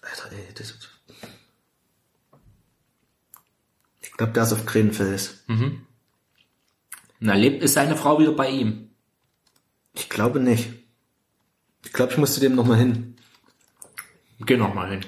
Alter, 0.00 0.32
ey, 0.34 0.54
das 0.54 0.74
Ich 4.00 4.12
glaube, 4.12 4.32
der 4.32 4.42
ist 4.44 4.52
auf 4.52 4.66
Krenenfels. 4.66 5.44
Na, 7.20 7.34
lebt, 7.34 7.62
ist 7.62 7.74
seine 7.74 7.96
Frau 7.96 8.18
wieder 8.18 8.32
bei 8.32 8.50
ihm? 8.50 8.90
Ich 9.94 10.08
glaube 10.08 10.40
nicht. 10.40 10.70
Ich 11.84 11.92
glaube, 11.92 12.12
ich 12.12 12.18
muss 12.18 12.34
zu 12.34 12.40
dem 12.40 12.54
noch 12.54 12.66
mal 12.66 12.78
hin. 12.78 13.16
Geh 14.40 14.56
noch 14.56 14.74
mal 14.74 14.90
hin. 14.90 15.00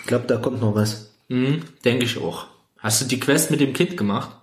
Ich 0.00 0.06
glaube, 0.06 0.26
da 0.26 0.38
kommt 0.38 0.60
noch 0.60 0.74
was. 0.74 1.14
Mhm, 1.28 1.62
denke 1.84 2.04
ich 2.04 2.18
auch. 2.18 2.46
Hast 2.78 3.00
du 3.02 3.04
die 3.06 3.20
Quest 3.20 3.50
mit 3.50 3.60
dem 3.60 3.72
Kind 3.72 3.96
gemacht? 3.96 4.36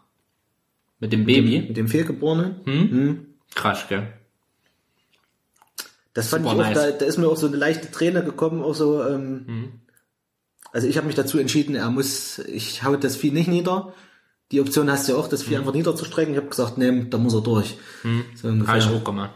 Mit 0.99 1.13
dem 1.13 1.25
Baby? 1.25 1.61
Mit 1.67 1.77
dem 1.77 1.87
Fehlgeborenen. 1.87 2.61
Hm? 2.65 3.32
Krass, 3.55 3.85
gell? 3.87 4.07
Das 6.13 6.27
fand 6.27 6.43
Super 6.45 6.55
ich 6.55 6.61
auch, 6.61 6.65
nice. 6.73 6.91
da, 6.91 6.91
da 6.91 7.05
ist 7.05 7.17
mir 7.17 7.27
auch 7.27 7.37
so 7.37 7.47
eine 7.47 7.57
leichte 7.57 7.89
Träne 7.89 8.23
gekommen, 8.23 8.61
auch 8.63 8.75
so, 8.75 9.03
ähm, 9.03 9.79
also 10.71 10.87
ich 10.87 10.97
habe 10.97 11.07
mich 11.07 11.15
dazu 11.15 11.39
entschieden, 11.39 11.75
er 11.75 11.89
muss, 11.89 12.39
ich 12.39 12.83
hau 12.83 12.95
das 12.95 13.15
Vieh 13.15 13.31
nicht 13.31 13.47
nieder. 13.47 13.93
Die 14.51 14.61
Option 14.61 14.91
hast 14.91 15.07
du 15.07 15.13
ja 15.13 15.17
auch, 15.17 15.27
das 15.27 15.43
Vieh 15.43 15.57
einfach 15.57 15.73
niederzustrecken. 15.73 16.33
Ich 16.33 16.37
habe 16.39 16.49
gesagt, 16.49 16.77
nee, 16.77 17.05
da 17.09 17.17
muss 17.17 17.33
er 17.33 17.41
durch. 17.41 17.77
So 18.03 18.09
Habe 18.09 18.23
ich 18.37 18.43
ungefähr. 18.43 18.91
auch 18.91 19.03
gemacht. 19.03 19.31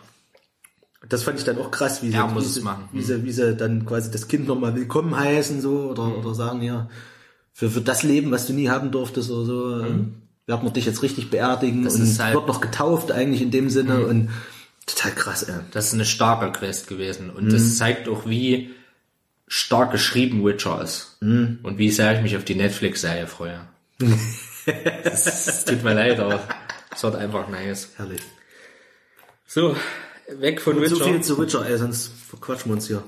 Das 1.09 1.23
fand 1.23 1.39
ich 1.39 1.45
dann 1.45 1.57
auch 1.57 1.71
krass, 1.71 2.03
wie 2.03 2.09
sie, 2.09 2.15
Er 2.17 2.27
muss 2.27 2.43
wie, 2.45 2.49
sie, 2.49 2.61
machen. 2.61 2.89
wie, 2.91 3.01
sie, 3.01 3.23
wie 3.23 3.31
sie 3.31 3.55
dann 3.55 3.85
quasi 3.85 4.11
das 4.11 4.27
Kind 4.27 4.47
nochmal 4.47 4.75
willkommen 4.75 5.15
heißen 5.17 5.61
so 5.61 5.89
oder, 5.89 6.03
Mhm. 6.05 6.15
oder 6.15 6.35
sagen 6.35 6.61
ja, 6.61 6.89
für, 7.53 7.69
für 7.71 7.81
das 7.81 8.03
Leben, 8.03 8.29
was 8.29 8.45
du 8.45 8.53
nie 8.53 8.69
haben 8.69 8.91
durftest 8.91 9.31
oder 9.31 9.45
so, 9.45 9.79
ähm, 9.81 10.21
werden 10.47 10.63
wir 10.63 10.71
dich 10.71 10.85
jetzt 10.85 11.03
richtig 11.03 11.29
beerdigen 11.29 11.81
Mhm. 11.81 11.85
Das 11.85 11.95
und 11.95 12.19
halt- 12.19 12.33
Mhm. 12.33 12.37
wird 12.39 12.47
noch 12.47 12.61
getauft 12.61 13.11
eigentlich 13.11 13.41
in 13.41 13.51
dem 13.51 13.69
Sinne 13.69 14.05
und 14.05 14.29
total 14.85 15.11
krass, 15.11 15.43
ey. 15.43 15.55
Das 15.71 15.87
ist 15.87 15.93
eine 15.93 16.05
starke 16.05 16.51
Quest 16.57 16.87
gewesen. 16.87 17.29
Und 17.29 17.51
das 17.51 17.77
zeigt 17.77 18.07
auch, 18.09 18.25
wie 18.25 18.73
stark 19.47 19.91
geschrieben 19.91 20.43
Witcher 20.45 20.81
ist. 20.81 21.17
Und 21.21 21.77
wie 21.77 21.91
sehr 21.91 22.15
ich 22.15 22.21
mich 22.21 22.35
auf 22.37 22.43
die 22.45 22.55
Netflix-Serie 22.55 23.27
freue. 23.27 23.59
Es 25.05 25.63
tut 25.65 25.81
mir 25.83 25.93
leid, 25.93 26.19
aber 26.19 26.41
es 26.93 27.01
wird 27.01 27.15
einfach 27.15 27.47
nice. 27.47 27.89
Herrlich. 27.95 28.21
So, 29.45 29.77
weg 30.29 30.59
von 30.61 30.75
So 30.75 30.81
Witcher. 30.81 31.05
viel 31.05 31.21
zu 31.21 31.39
Witcher, 31.39 31.65
ey, 31.65 31.77
sonst 31.77 32.11
verquatschen 32.27 32.71
wir 32.71 32.75
uns 32.75 32.87
hier. 32.87 33.01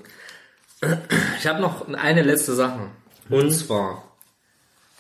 Ich 1.38 1.46
habe 1.48 1.60
noch 1.60 1.88
eine 1.94 2.22
letzte 2.24 2.56
Sache. 2.56 2.80
Und 3.30 3.52
zwar 3.52 4.09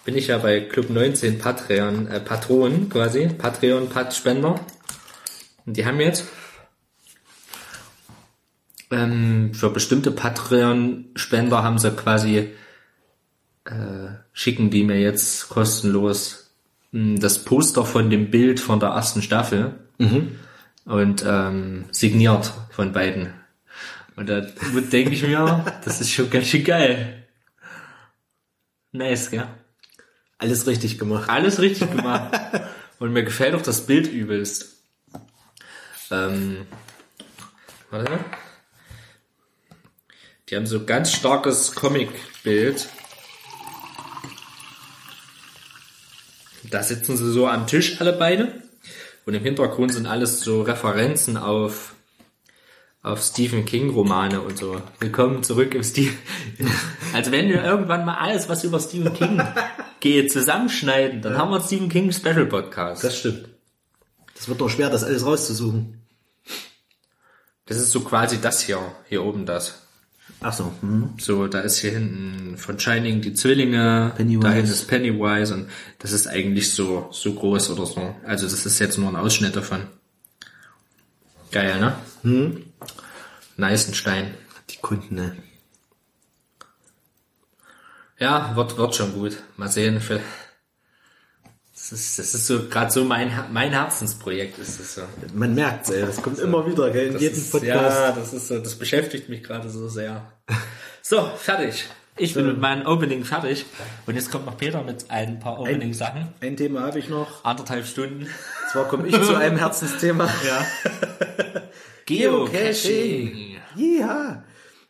bin 0.09 0.17
ich 0.17 0.25
ja 0.25 0.39
bei 0.39 0.61
Club 0.61 0.89
19 0.89 1.37
Patreon, 1.37 2.07
äh, 2.07 2.19
Patron 2.19 2.89
quasi, 2.89 3.27
Patreon 3.27 3.89
Pat 3.89 4.11
Spender. 4.11 4.59
Und 5.67 5.77
die 5.77 5.85
haben 5.85 5.99
jetzt 5.99 6.25
ähm, 8.89 9.53
für 9.53 9.69
bestimmte 9.69 10.09
Patreon 10.09 11.05
Spender 11.15 11.61
haben 11.61 11.77
sie 11.77 11.91
quasi 11.91 12.49
äh, 13.65 14.07
schicken 14.33 14.71
die 14.71 14.83
mir 14.83 14.99
jetzt 14.99 15.47
kostenlos 15.49 16.55
mh, 16.91 17.19
das 17.19 17.45
Poster 17.45 17.85
von 17.85 18.09
dem 18.09 18.31
Bild 18.31 18.59
von 18.59 18.79
der 18.79 18.89
ersten 18.89 19.21
Staffel 19.21 19.75
und 20.85 21.23
ähm, 21.23 21.85
signiert 21.91 22.51
von 22.71 22.93
beiden. 22.93 23.35
Und 24.15 24.27
da 24.27 24.41
denke 24.41 25.11
ich 25.11 25.21
mir, 25.21 25.63
das 25.85 26.01
ist 26.01 26.11
schon 26.11 26.31
ganz 26.31 26.47
schön 26.47 26.63
geil. 26.63 27.27
Nice, 28.91 29.29
gell? 29.29 29.47
Alles 30.39 30.65
richtig 30.67 30.97
gemacht. 30.97 31.29
Alles 31.29 31.59
richtig 31.59 31.91
gemacht. 31.91 32.33
Und 32.99 33.13
mir 33.13 33.23
gefällt 33.23 33.53
auch 33.55 33.61
das 33.61 33.85
Bild 33.85 34.07
übelst. 34.07 34.77
Ähm, 36.09 36.65
warte. 37.91 38.19
Die 40.49 40.55
haben 40.55 40.65
so 40.65 40.85
ganz 40.85 41.11
starkes 41.11 41.75
Comic-Bild. 41.75 42.89
Da 46.63 46.83
sitzen 46.83 47.17
sie 47.17 47.31
so 47.31 47.47
am 47.47 47.67
Tisch 47.67 47.99
alle 47.99 48.13
beide. 48.13 48.63
Und 49.25 49.33
im 49.33 49.43
Hintergrund 49.43 49.93
sind 49.93 50.07
alles 50.07 50.39
so 50.39 50.61
Referenzen 50.61 51.37
auf, 51.37 51.95
auf 53.01 53.21
Stephen 53.23 53.63
King 53.65 53.91
Romane 53.91 54.41
und 54.41 54.57
so. 54.57 54.81
Willkommen 54.99 55.43
zurück 55.43 55.73
im 55.73 55.83
Stephen. 55.83 56.17
Also 57.11 57.31
wenn 57.31 57.49
wir 57.49 57.63
irgendwann 57.63 58.05
mal 58.05 58.17
alles, 58.17 58.49
was 58.49 58.63
über 58.63 58.79
Stephen 58.79 59.11
King 59.15 59.41
geht, 59.99 60.31
zusammenschneiden, 60.31 61.23
dann 61.23 61.39
haben 61.39 61.49
wir 61.49 61.55
einen 61.55 61.65
Stephen 61.65 61.89
King 61.89 62.11
Special 62.11 62.45
Podcast. 62.45 63.03
Das 63.03 63.17
stimmt. 63.17 63.49
Das 64.35 64.47
wird 64.47 64.61
doch 64.61 64.69
schwer, 64.69 64.91
das 64.91 65.03
alles 65.03 65.25
rauszusuchen. 65.25 66.05
Das 67.65 67.77
ist 67.77 67.89
so 67.89 68.01
quasi 68.01 68.39
das 68.39 68.61
hier, 68.61 68.79
hier 69.07 69.23
oben 69.23 69.47
das. 69.47 69.87
Ach 70.41 70.53
so. 70.53 70.71
Hm. 70.81 71.15
So, 71.17 71.47
da 71.47 71.61
ist 71.61 71.79
hier 71.79 71.91
hinten 71.91 72.57
von 72.57 72.79
Shining 72.79 73.21
die 73.21 73.33
Zwillinge, 73.33 74.13
Pennywise. 74.15 74.39
da 74.41 74.51
hinten 74.51 74.71
ist 74.71 74.87
Pennywise 74.87 75.53
und 75.53 75.69
das 75.97 76.11
ist 76.11 76.27
eigentlich 76.27 76.71
so, 76.71 77.09
so 77.11 77.33
groß 77.33 77.71
oder 77.71 77.87
so. 77.87 78.15
Also 78.23 78.45
das 78.47 78.67
ist 78.67 78.77
jetzt 78.77 78.99
nur 78.99 79.09
ein 79.09 79.15
Ausschnitt 79.15 79.55
davon. 79.55 79.87
Geil, 81.51 81.79
ne? 81.79 81.95
Hm. 82.21 82.68
Neisenstein. 83.59 84.33
Die 84.69 84.77
Kunden, 84.77 85.15
ne? 85.15 85.35
Ja, 88.17 88.55
wird, 88.55 88.77
wird 88.77 88.95
schon 88.95 89.13
gut. 89.13 89.37
Mal 89.57 89.69
sehen. 89.69 90.01
Für 90.01 90.19
das 91.73 91.91
ist, 91.93 92.19
das 92.19 92.35
ist 92.35 92.47
so 92.47 92.67
gerade 92.67 92.91
so 92.91 93.03
mein, 93.03 93.31
mein 93.51 93.71
Herzensprojekt 93.71 94.59
ist 94.59 94.79
das 94.79 94.95
so. 94.95 95.01
Man 95.33 95.55
merkt's, 95.55 95.89
ey. 95.89 96.01
Das 96.01 96.21
kommt 96.21 96.37
immer 96.39 96.65
wieder, 96.67 96.91
gell, 96.91 97.07
in 97.07 97.13
Das 97.13 97.21
jedem 97.21 97.37
ist, 97.37 97.51
Podcast. 97.51 97.97
Ja, 97.97 98.11
das 98.11 98.33
ist 98.33 98.47
so, 98.47 98.59
das 98.59 98.75
beschäftigt 98.75 99.29
mich 99.29 99.43
gerade 99.43 99.69
so 99.69 99.87
sehr. 99.87 100.31
So, 101.01 101.31
fertig. 101.37 101.85
Ich 102.17 102.33
bin 102.33 102.47
mit 102.47 102.59
meinem 102.59 102.85
Opening 102.85 103.23
fertig. 103.23 103.65
Und 104.05 104.15
jetzt 104.15 104.29
kommt 104.29 104.45
noch 104.45 104.57
Peter 104.57 104.83
mit 104.83 105.09
ein 105.09 105.39
paar 105.39 105.57
Opening-Sachen. 105.57 106.33
Ein 106.41 106.57
Thema 106.57 106.81
habe 106.81 106.99
ich 106.99 107.07
noch. 107.07 107.45
Anderthalb 107.45 107.87
Stunden. 107.87 108.27
Zwar 108.71 108.89
komme 108.89 109.07
ich 109.07 109.13
zu 109.23 109.35
einem 109.35 109.57
Herzensthema. 109.57 110.29
Ja. 110.45 110.65
Geocaching. 112.05 113.48
Ja. 113.79 114.43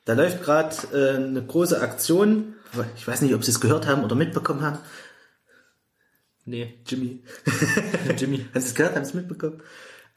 Da 0.05 0.13
läuft 0.13 0.43
gerade 0.43 0.75
äh, 0.93 1.17
eine 1.17 1.45
große 1.45 1.79
Aktion. 1.81 2.55
Ich 2.95 3.07
weiß 3.07 3.21
nicht, 3.21 3.33
ob 3.33 3.43
Sie 3.43 3.51
es 3.51 3.59
gehört 3.59 3.87
haben 3.87 4.03
oder 4.03 4.15
mitbekommen 4.15 4.61
haben. 4.61 4.79
Nee, 6.45 6.79
Jimmy. 6.85 7.23
Jimmy. 8.17 8.45
Hast 8.53 8.65
du 8.65 8.69
es 8.69 8.75
gehört? 8.75 8.95
Haben 8.95 9.05
Sie 9.05 9.09
es 9.09 9.15
mitbekommen? 9.15 9.61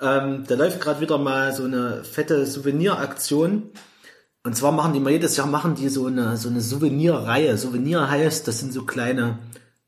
Ähm, 0.00 0.44
da 0.48 0.54
läuft 0.54 0.80
gerade 0.80 1.00
wieder 1.00 1.18
mal 1.18 1.54
so 1.54 1.64
eine 1.64 2.04
fette 2.04 2.46
Souveniraktion. 2.46 3.70
Und 4.44 4.56
zwar 4.56 4.72
machen 4.72 4.92
die 4.94 5.00
mal 5.00 5.10
jedes 5.12 5.36
Jahr 5.36 5.46
machen 5.46 5.74
die 5.76 5.88
so 5.88 6.06
eine 6.06 6.36
so 6.36 6.48
eine 6.48 6.60
Souvenirreihe. 6.60 7.56
Souvenir 7.58 8.10
heißt, 8.10 8.48
das 8.48 8.58
sind 8.58 8.72
so 8.72 8.84
kleine 8.84 9.38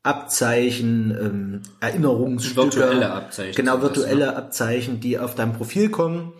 Abzeichen, 0.03 1.11
ähm, 1.19 1.61
Erinnerungsstücke. 1.79 2.57
Virtuelle 2.57 3.11
Abzeichen 3.11 3.55
Genau, 3.55 3.73
sind 3.73 3.83
das, 3.83 3.89
virtuelle 3.89 4.35
Abzeichen, 4.37 4.99
die 4.99 5.17
auf 5.17 5.35
dein 5.35 5.53
Profil 5.53 5.89
kommen 5.89 6.31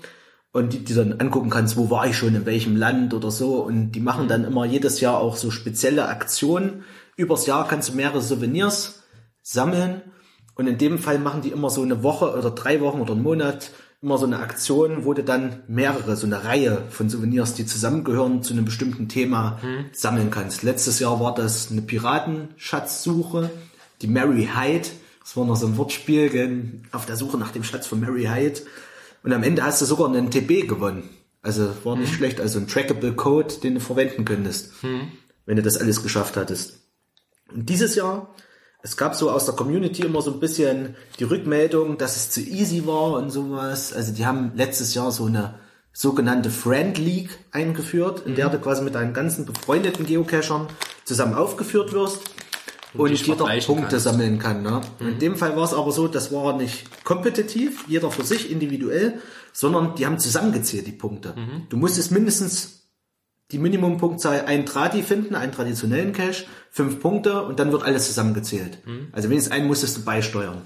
und 0.55 0.71
die, 0.71 0.85
die 0.85 0.93
dann 0.93 1.19
angucken 1.19 1.49
kannst, 1.49 1.75
wo 1.75 1.89
war 1.89 2.07
ich 2.07 2.15
schon, 2.15 2.33
in 2.33 2.45
welchem 2.45 2.77
Land 2.77 3.13
oder 3.13 3.29
so. 3.29 3.55
Und 3.55 3.91
die 3.91 3.99
machen 3.99 4.29
dann 4.29 4.45
immer 4.45 4.63
jedes 4.63 5.01
Jahr 5.01 5.17
auch 5.17 5.35
so 5.35 5.51
spezielle 5.51 6.07
Aktionen. 6.07 6.85
Übers 7.17 7.45
Jahr 7.45 7.67
kannst 7.67 7.89
du 7.89 7.93
mehrere 7.93 8.21
Souvenirs 8.21 9.03
sammeln. 9.41 10.01
Und 10.55 10.67
in 10.67 10.77
dem 10.77 10.97
Fall 10.97 11.19
machen 11.19 11.41
die 11.41 11.49
immer 11.49 11.69
so 11.69 11.81
eine 11.81 12.03
Woche 12.03 12.37
oder 12.37 12.51
drei 12.51 12.79
Wochen 12.79 13.01
oder 13.01 13.11
einen 13.11 13.23
Monat 13.23 13.71
immer 14.01 14.17
so 14.17 14.25
eine 14.25 14.39
Aktion, 14.39 15.03
wo 15.03 15.13
du 15.13 15.25
dann 15.25 15.63
mehrere, 15.67 16.15
so 16.15 16.25
eine 16.25 16.45
Reihe 16.45 16.83
von 16.89 17.09
Souvenirs, 17.09 17.55
die 17.55 17.65
zusammengehören 17.65 18.41
zu 18.41 18.53
einem 18.53 18.63
bestimmten 18.63 19.09
Thema, 19.09 19.59
sammeln 19.91 20.31
kannst. 20.31 20.63
Letztes 20.63 20.99
Jahr 20.99 21.19
war 21.19 21.35
das 21.35 21.69
eine 21.69 21.81
Piratenschatzsuche, 21.81 23.49
die 24.01 24.07
Mary 24.07 24.47
Hyde. 24.55 24.87
Das 25.19 25.35
war 25.35 25.43
noch 25.43 25.57
so 25.57 25.67
ein 25.67 25.75
Wortspiel, 25.75 26.29
gell, 26.29 26.79
auf 26.93 27.05
der 27.05 27.17
Suche 27.17 27.37
nach 27.37 27.51
dem 27.51 27.65
Schatz 27.65 27.87
von 27.87 27.99
Mary 27.99 28.23
Hyde. 28.23 28.61
Und 29.25 29.33
am 29.33 29.41
Ende 29.41 29.63
hast 29.63 29.81
du 29.81 29.85
sogar 29.85 30.07
einen 30.07 30.29
TB 30.29 30.69
gewonnen. 30.69 31.09
Also 31.41 31.73
war 31.83 31.95
nicht 31.95 32.13
schlecht, 32.13 32.39
also 32.39 32.59
ein 32.59 32.67
trackable 32.67 33.13
Code, 33.13 33.55
den 33.63 33.73
du 33.73 33.79
verwenden 33.79 34.23
könntest, 34.23 34.71
wenn 35.47 35.55
du 35.55 35.63
das 35.63 35.77
alles 35.77 36.03
geschafft 36.03 36.37
hattest. 36.37 36.79
Und 37.51 37.67
dieses 37.67 37.95
Jahr, 37.95 38.35
es 38.83 38.97
gab 38.97 39.15
so 39.15 39.31
aus 39.31 39.45
der 39.45 39.55
Community 39.55 40.03
immer 40.03 40.21
so 40.21 40.31
ein 40.31 40.39
bisschen 40.39 40.95
die 41.17 41.23
Rückmeldung, 41.23 41.97
dass 41.97 42.15
es 42.15 42.29
zu 42.29 42.39
easy 42.39 42.85
war 42.85 43.13
und 43.13 43.31
sowas. 43.31 43.93
Also 43.93 44.13
die 44.13 44.27
haben 44.27 44.51
letztes 44.55 44.93
Jahr 44.93 45.11
so 45.11 45.25
eine 45.25 45.55
sogenannte 45.91 46.51
Friend 46.51 46.95
League 46.99 47.31
eingeführt, 47.51 48.27
in 48.27 48.35
der 48.35 48.49
du 48.49 48.59
quasi 48.59 48.83
mit 48.83 48.93
deinen 48.93 49.13
ganzen 49.13 49.47
befreundeten 49.47 50.05
Geocachern 50.05 50.67
zusammen 51.03 51.33
aufgeführt 51.33 51.93
wirst 51.93 52.21
und, 52.97 53.11
jeder 53.11 53.45
Punkte 53.65 53.87
kannst. 53.89 54.03
sammeln 54.03 54.39
kann. 54.39 54.63
Ne? 54.63 54.81
In 54.99 55.19
dem 55.19 55.35
Fall 55.35 55.55
war 55.55 55.63
es 55.63 55.73
aber 55.73 55.91
so, 55.91 56.07
das 56.07 56.31
war 56.31 56.57
nicht 56.57 57.03
kompetitiv, 57.03 57.85
jeder 57.87 58.11
für 58.11 58.23
sich 58.23 58.51
individuell, 58.51 59.19
sondern 59.53 59.95
die 59.95 60.05
haben 60.05 60.19
zusammengezählt 60.19 60.87
die 60.87 60.91
Punkte. 60.91 61.33
Du 61.69 61.77
musstest 61.77 62.11
mindestens 62.11 62.89
die 63.51 63.59
Minimumpunktzahl 63.59 64.45
ein 64.45 64.65
Tradi 64.65 65.03
finden, 65.03 65.35
einen 65.35 65.51
traditionellen 65.51 66.13
Cache, 66.13 66.45
fünf 66.71 66.99
Punkte 66.99 67.43
und 67.43 67.59
dann 67.59 67.71
wird 67.71 67.83
alles 67.83 68.07
zusammengezählt. 68.07 68.79
Also 69.11 69.29
wenigstens 69.29 69.53
einen 69.53 69.67
musstest 69.67 69.97
du 69.97 70.03
beisteuern. 70.03 70.63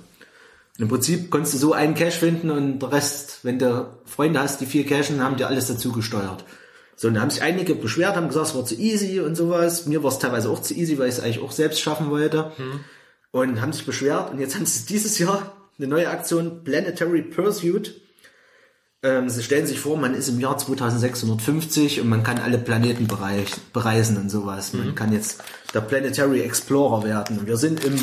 Und 0.78 0.84
Im 0.84 0.88
Prinzip 0.88 1.30
konntest 1.30 1.56
du 1.56 1.58
so 1.58 1.74
einen 1.74 1.94
Cache 1.94 2.12
finden 2.12 2.50
und 2.50 2.80
der 2.80 2.94
Rest, 2.94 3.40
wenn 3.44 3.60
du 3.60 3.90
Freunde 4.06 4.40
hast, 4.40 4.62
die 4.62 4.66
viel 4.66 4.86
cachen, 4.86 5.22
haben 5.22 5.36
dir 5.36 5.48
alles 5.48 5.68
dazu 5.68 5.92
gesteuert. 5.92 6.46
So, 7.00 7.08
und 7.08 7.14
da 7.14 7.22
haben 7.22 7.30
sich 7.30 7.42
einige 7.42 7.76
beschwert, 7.76 8.18
haben 8.18 8.28
gesagt, 8.28 8.48
es 8.48 8.56
war 8.56 8.66
zu 8.66 8.76
easy 8.76 9.22
und 9.22 9.36
sowas. 9.36 9.86
Mir 9.86 10.04
war 10.04 10.12
es 10.12 10.20
teilweise 10.20 10.50
auch 10.50 10.62
zu 10.62 10.74
easy, 10.74 11.00
weil 11.00 11.08
ich 11.08 11.16
es 11.16 11.22
eigentlich 11.22 11.40
auch 11.40 11.54
selbst 11.54 11.80
schaffen 11.80 12.10
wollte. 12.10 12.52
Und 13.32 13.62
haben 13.62 13.72
sich 13.72 13.86
beschwert. 13.86 14.34
Und 14.34 14.40
jetzt 14.40 14.56
haben 14.56 14.66
sie 14.66 14.86
dieses 14.86 15.18
Jahr 15.18 15.56
eine 15.78 15.88
neue 15.88 16.10
Aktion, 16.10 16.66
Planetary 16.66 17.22
Pursuit. 17.22 18.02
Ähm, 19.02 19.30
sie 19.30 19.44
stellen 19.44 19.66
sich 19.66 19.80
vor, 19.80 19.96
man 19.96 20.14
ist 20.14 20.28
im 20.28 20.42
Jahr 20.42 20.58
2650 20.58 22.02
und 22.02 22.10
man 22.10 22.24
kann 22.24 22.38
alle 22.38 22.58
Planeten 22.58 23.08
bereich, 23.08 23.48
bereisen 23.72 24.18
und 24.18 24.30
sowas. 24.30 24.74
Man 24.74 24.94
kann 24.94 25.14
jetzt 25.14 25.42
der 25.74 25.80
Planetary 25.80 26.42
Explorer 26.42 27.06
werden. 27.06 27.40
Und 27.40 27.48
wir 27.48 27.56
sind 27.56 27.86
im 27.86 27.96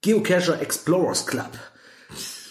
Geocacher 0.00 0.60
Explorers 0.60 1.24
Club 1.24 1.50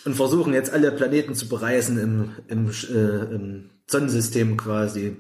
und 0.06 0.16
versuchen 0.16 0.54
jetzt 0.54 0.72
alle 0.72 0.94
Planeten 0.94 1.36
zu 1.36 1.50
bereisen 1.50 2.00
im, 2.00 2.36
im, 2.48 2.70
äh, 2.70 3.36
im 3.36 3.70
Sonnensystem 3.86 4.56
quasi 4.56 5.18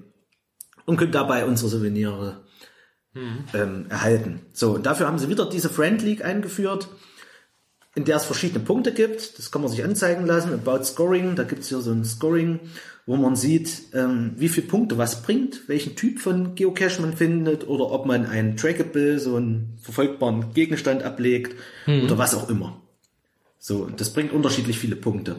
und 0.87 0.97
können 0.97 1.11
dabei 1.11 1.45
unsere 1.45 1.69
Souvenire 1.69 2.41
ähm, 3.53 3.85
erhalten. 3.89 4.41
So, 4.53 4.75
und 4.75 4.85
dafür 4.85 5.05
haben 5.07 5.19
sie 5.19 5.29
wieder 5.29 5.47
diese 5.47 5.69
Friend 5.69 6.01
League 6.01 6.25
eingeführt. 6.25 6.87
in 7.95 8.05
der 8.05 8.17
es 8.17 8.25
verschiedene 8.25 8.63
Punkte 8.63 8.93
gibt. 8.93 9.39
Das 9.39 9.49
kann 9.49 9.63
man 9.63 9.71
sich 9.71 9.83
anzeigen 9.83 10.27
lassen. 10.27 10.53
About 10.53 10.83
Scoring, 10.83 11.35
da 11.35 11.43
gibt 11.43 11.63
es 11.63 11.69
hier 11.69 11.79
so 11.79 11.91
ein 11.91 12.05
Scoring, 12.05 12.59
wo 13.07 13.15
man 13.15 13.35
sieht, 13.35 13.85
ähm, 13.93 14.33
wie 14.37 14.49
viele 14.49 14.67
Punkte 14.67 14.99
was 14.99 15.23
bringt, 15.23 15.67
welchen 15.67 15.95
Typ 15.95 16.19
von 16.19 16.53
Geocache 16.53 17.01
man 17.01 17.13
findet 17.17 17.67
oder 17.67 17.89
ob 17.91 18.05
man 18.05 18.27
ein 18.27 18.55
Trackable, 18.55 19.17
so 19.17 19.35
einen 19.35 19.79
verfolgbaren 19.81 20.53
Gegenstand 20.53 21.01
ablegt 21.01 21.55
oder 21.87 22.19
was 22.19 22.35
auch 22.35 22.49
immer. 22.49 22.79
So, 23.57 23.77
und 23.77 23.99
das 23.99 24.13
bringt 24.13 24.31
unterschiedlich 24.31 24.77
viele 24.77 24.95
Punkte. 24.95 25.37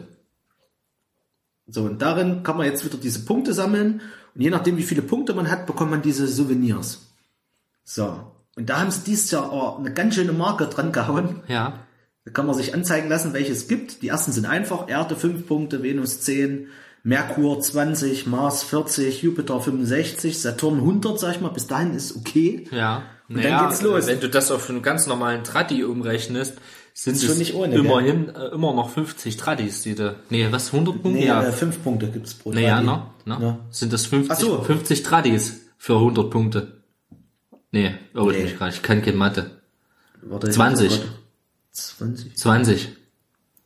So, 1.65 1.83
und 1.83 2.01
darin 2.01 2.43
kann 2.43 2.57
man 2.57 2.65
jetzt 2.65 2.83
wieder 2.83 2.97
diese 2.97 3.23
Punkte 3.23 3.53
sammeln. 3.53 4.01
Und 4.35 4.41
je 4.41 4.49
nachdem, 4.49 4.77
wie 4.77 4.83
viele 4.83 5.01
Punkte 5.01 5.33
man 5.33 5.49
hat, 5.49 5.65
bekommt 5.65 5.91
man 5.91 6.01
diese 6.01 6.27
Souvenirs. 6.27 7.13
So. 7.83 8.31
Und 8.55 8.69
da 8.69 8.79
haben 8.79 8.91
sie 8.91 9.01
dieses 9.05 9.31
Jahr 9.31 9.51
auch 9.51 9.79
eine 9.79 9.93
ganz 9.93 10.15
schöne 10.15 10.33
Marke 10.33 10.67
dran 10.67 10.91
gehauen. 10.91 11.41
Ja. 11.47 11.79
Da 12.25 12.31
kann 12.31 12.45
man 12.45 12.55
sich 12.55 12.73
anzeigen 12.73 13.09
lassen, 13.09 13.33
welche 13.33 13.53
es 13.53 13.67
gibt. 13.67 14.01
Die 14.01 14.09
ersten 14.09 14.31
sind 14.31 14.45
einfach. 14.45 14.89
Erde 14.89 15.15
5 15.15 15.47
Punkte, 15.47 15.81
Venus 15.81 16.21
10, 16.21 16.67
Merkur 17.03 17.59
20, 17.59 18.27
Mars 18.27 18.63
40, 18.63 19.23
Jupiter 19.23 19.59
65, 19.59 20.39
Saturn 20.39 20.79
100, 20.79 21.19
sag 21.19 21.35
ich 21.35 21.41
mal. 21.41 21.49
Bis 21.49 21.67
dahin 21.67 21.93
ist 21.93 22.15
okay. 22.15 22.67
Ja. 22.71 23.03
Und 23.29 23.43
dann 23.43 23.69
geht's 23.69 23.81
los. 23.81 24.07
Wenn 24.07 24.19
du 24.19 24.29
das 24.29 24.51
auf 24.51 24.69
einen 24.69 24.81
ganz 24.81 25.07
normalen 25.07 25.43
Tratti 25.43 25.83
umrechnest, 25.83 26.57
sind 27.03 27.15
Ist 27.15 27.29
es 27.29 27.53
ohne, 27.53 27.75
immerhin 27.75 28.29
äh, 28.29 28.47
immer 28.47 28.73
noch 28.73 28.89
50 28.89 29.37
Trattis, 29.37 29.83
die 29.83 29.95
du, 29.95 30.15
nee, 30.29 30.47
was, 30.51 30.73
100 30.73 31.01
Punkte? 31.01 31.19
Nee, 31.19 31.27
ja. 31.27 31.43
äh, 31.43 31.51
5 31.51 31.81
Punkte 31.83 32.09
gibt's 32.09 32.33
pro 32.33 32.51
naja, 32.51 32.81
Tradi. 32.81 32.87
ne? 33.25 33.37
ne? 33.37 33.45
Ja. 33.45 33.59
Sind 33.69 33.93
das 33.93 34.05
50, 34.07 34.31
Ach 34.31 34.39
so. 34.39 34.61
50 34.63 35.03
Trattis 35.03 35.61
für 35.77 35.95
100 35.95 36.29
Punkte? 36.29 36.81
Nee, 37.71 37.95
irre 38.13 38.31
ich 38.31 38.37
Nee. 38.37 38.43
mich 38.43 38.57
gerade, 38.57 38.71
ich 38.73 38.81
kann 38.81 39.01
keine 39.01 39.15
Mathe. 39.15 39.51
Warte, 40.21 40.49
20. 40.49 40.91
warte. 40.91 41.03
20. 41.71 42.35
20. 42.35 42.89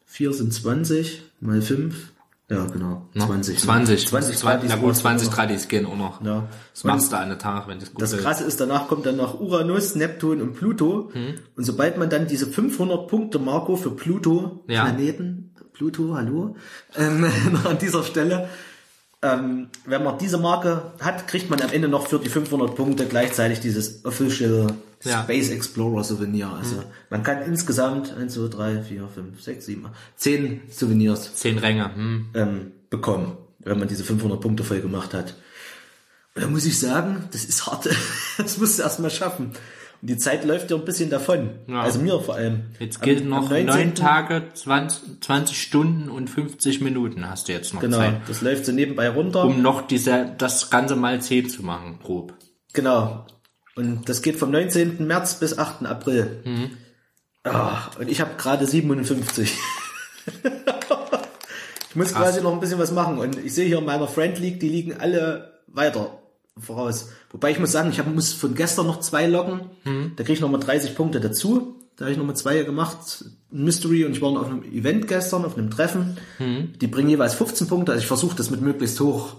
4 0.06 0.34
sind 0.34 0.54
20, 0.54 1.24
mal 1.40 1.62
5. 1.62 2.13
Ja, 2.50 2.66
genau. 2.66 3.08
Ne? 3.14 3.26
20. 3.26 3.58
20. 3.60 4.08
20 4.08 4.38
20 4.38 4.70
Na 4.70 4.76
gut, 4.76 4.86
brauchst 4.86 5.00
du 5.00 5.02
20 5.04 5.28
noch. 5.28 5.36
Trattis 5.36 5.68
gehen 5.68 5.86
auch 5.86 5.96
noch. 5.96 6.24
Ja. 6.24 6.48
Das 6.74 6.84
machst 6.84 7.12
du 7.12 7.16
an 7.18 7.24
einem 7.24 7.40
Tag, 7.40 7.68
wenn 7.68 7.80
das 7.80 7.92
gut 7.94 8.02
Das. 8.02 8.16
Krasse 8.18 8.44
ist, 8.44 8.60
danach 8.60 8.88
kommt 8.88 9.06
dann 9.06 9.16
noch 9.16 9.40
Uranus, 9.40 9.96
Neptun 9.96 10.42
und 10.42 10.54
Pluto. 10.54 11.10
Hm. 11.14 11.36
Und 11.56 11.64
sobald 11.64 11.98
man 11.98 12.10
dann 12.10 12.28
diese 12.28 12.46
500 12.46 13.08
Punkte 13.08 13.40
Marco 13.40 13.76
für 13.76 13.92
Pluto, 13.92 14.64
Ja. 14.68 14.84
Planeten, 14.84 15.54
Pluto, 15.74 16.16
hallo, 16.16 16.56
ähm, 16.96 17.26
an 17.64 17.78
dieser 17.80 18.04
Stelle, 18.04 18.50
ähm, 19.22 19.70
wenn 19.86 20.04
man 20.04 20.18
diese 20.18 20.38
Marke 20.38 20.92
hat, 21.00 21.28
kriegt 21.28 21.50
man 21.50 21.62
am 21.62 21.72
Ende 21.72 21.88
noch 21.88 22.08
für 22.08 22.20
die 22.20 22.30
500 22.30 22.76
Punkte 22.76 23.06
gleichzeitig 23.06 23.62
dieses 23.62 24.04
Official 24.06 24.68
Ja. 25.04 25.24
Space 25.24 25.50
Explorer 25.50 26.04
Souvenir. 26.04 26.50
Also 26.50 26.84
man 27.10 27.24
kann 27.24 27.42
insgesamt 27.44 28.14
1, 28.16 28.34
2, 28.34 28.48
3, 28.48 28.82
4, 28.82 29.08
5, 29.08 29.42
6, 29.42 29.66
7, 29.66 29.86
10 30.16 30.62
Souvenirs 30.70 31.36
10 31.36 31.58
Ränge, 31.58 31.96
hm. 31.96 32.26
ähm, 32.34 32.72
bekommen, 32.90 33.38
wenn 33.60 33.80
man 33.80 33.88
diese 33.88 34.04
500 34.04 34.40
Punkte 34.40 34.64
voll 34.64 34.82
gemacht 34.82 35.14
hat. 35.14 35.36
Und 36.36 36.44
da 36.44 36.48
muss 36.48 36.66
ich 36.66 36.80
sagen, 36.80 37.28
das 37.32 37.46
ist 37.46 37.66
hart. 37.68 37.90
Das 38.38 38.58
musst 38.58 38.80
du 38.80 38.84
erstmal 38.84 39.12
schaffen. 39.12 39.52
Und 40.02 40.10
die 40.10 40.18
Zeit 40.18 40.44
läuft 40.44 40.70
ja 40.72 40.76
ein 40.78 40.84
bisschen 40.84 41.10
davon. 41.10 41.52
Ja. 41.68 41.82
Also 41.82 42.00
mir 42.00 42.20
vor 42.20 42.36
allem. 42.36 42.72
Jetzt 42.80 42.98
Am- 42.98 43.04
gilt 43.04 43.22
am 43.22 43.30
noch 43.30 43.50
19. 43.50 43.66
9 43.68 43.96
Tage, 43.96 44.44
20, 44.54 45.22
20 45.22 45.62
Stunden 45.62 46.10
und 46.10 46.30
50 46.30 46.82
Minuten 46.82 47.30
hast 47.30 47.48
du 47.48 47.54
jetzt 47.54 47.74
noch 47.74 47.82
Genau, 47.82 47.98
Zeit. 47.98 48.22
das 48.28 48.42
läuft 48.42 48.66
so 48.66 48.72
nebenbei 48.72 49.08
runter. 49.10 49.46
Um 49.46 49.62
noch 49.62 49.86
diese, 49.88 50.34
das 50.38 50.70
Ganze 50.70 50.96
mal 50.96 51.22
10 51.22 51.50
zu 51.50 51.64
machen, 51.64 52.00
grob. 52.04 52.34
Genau. 52.74 53.26
Und 53.76 54.08
das 54.08 54.22
geht 54.22 54.38
vom 54.38 54.52
19. 54.52 55.06
März 55.06 55.40
bis 55.40 55.58
8. 55.58 55.86
April. 55.86 56.42
Mhm. 56.46 56.72
Ah, 57.44 57.90
und 58.00 58.10
ich 58.10 58.22
habe 58.22 58.32
gerade 58.38 58.66
57. 58.66 59.54
ich 61.90 61.96
muss 61.96 62.14
quasi 62.14 62.42
noch 62.42 62.54
ein 62.54 62.60
bisschen 62.60 62.80
was 62.80 62.92
machen. 62.92 63.18
Und 63.18 63.38
ich 63.38 63.54
sehe 63.54 63.66
hier 63.66 63.80
in 63.80 63.86
meiner 63.86 64.08
Friend 64.08 64.38
League, 64.40 64.60
die 64.60 64.70
liegen 64.70 64.94
alle 64.94 65.62
weiter 65.68 66.20
voraus. 66.58 67.10
Wobei 67.32 67.52
ich 67.52 67.60
muss 67.60 67.72
sagen, 67.72 67.90
ich 67.90 68.00
hab, 68.00 68.08
muss 68.08 68.32
von 68.32 68.54
gestern 68.54 68.88
noch 68.88 69.00
zwei 69.00 69.26
loggen. 69.28 69.72
Da 70.16 70.24
kriege 70.24 70.34
ich 70.34 70.42
noch 70.42 70.52
mal 70.52 70.60
30 70.60 70.96
Punkte 70.96 71.20
dazu. 71.20 71.80
Da 71.96 72.06
habe 72.06 72.12
ich 72.12 72.18
noch 72.18 72.26
mal 72.26 72.36
zwei 72.36 72.62
gemacht. 72.64 73.26
Mystery 73.52 74.06
und 74.06 74.14
ich 74.14 74.22
war 74.22 74.32
noch 74.32 74.42
auf 74.42 74.48
einem 74.48 74.64
Event 74.64 75.08
gestern, 75.08 75.46
auf 75.46 75.58
einem 75.58 75.72
Treffen. 75.72 76.18
Die 76.40 76.88
bringen 76.88 77.10
jeweils 77.10 77.34
15 77.34 77.68
Punkte. 77.68 77.92
Also 77.92 78.02
ich 78.02 78.08
versuche 78.08 78.36
das 78.36 78.50
mit 78.52 78.62
möglichst 78.62 79.00
hoch 79.00 79.38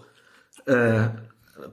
äh, 0.66 1.09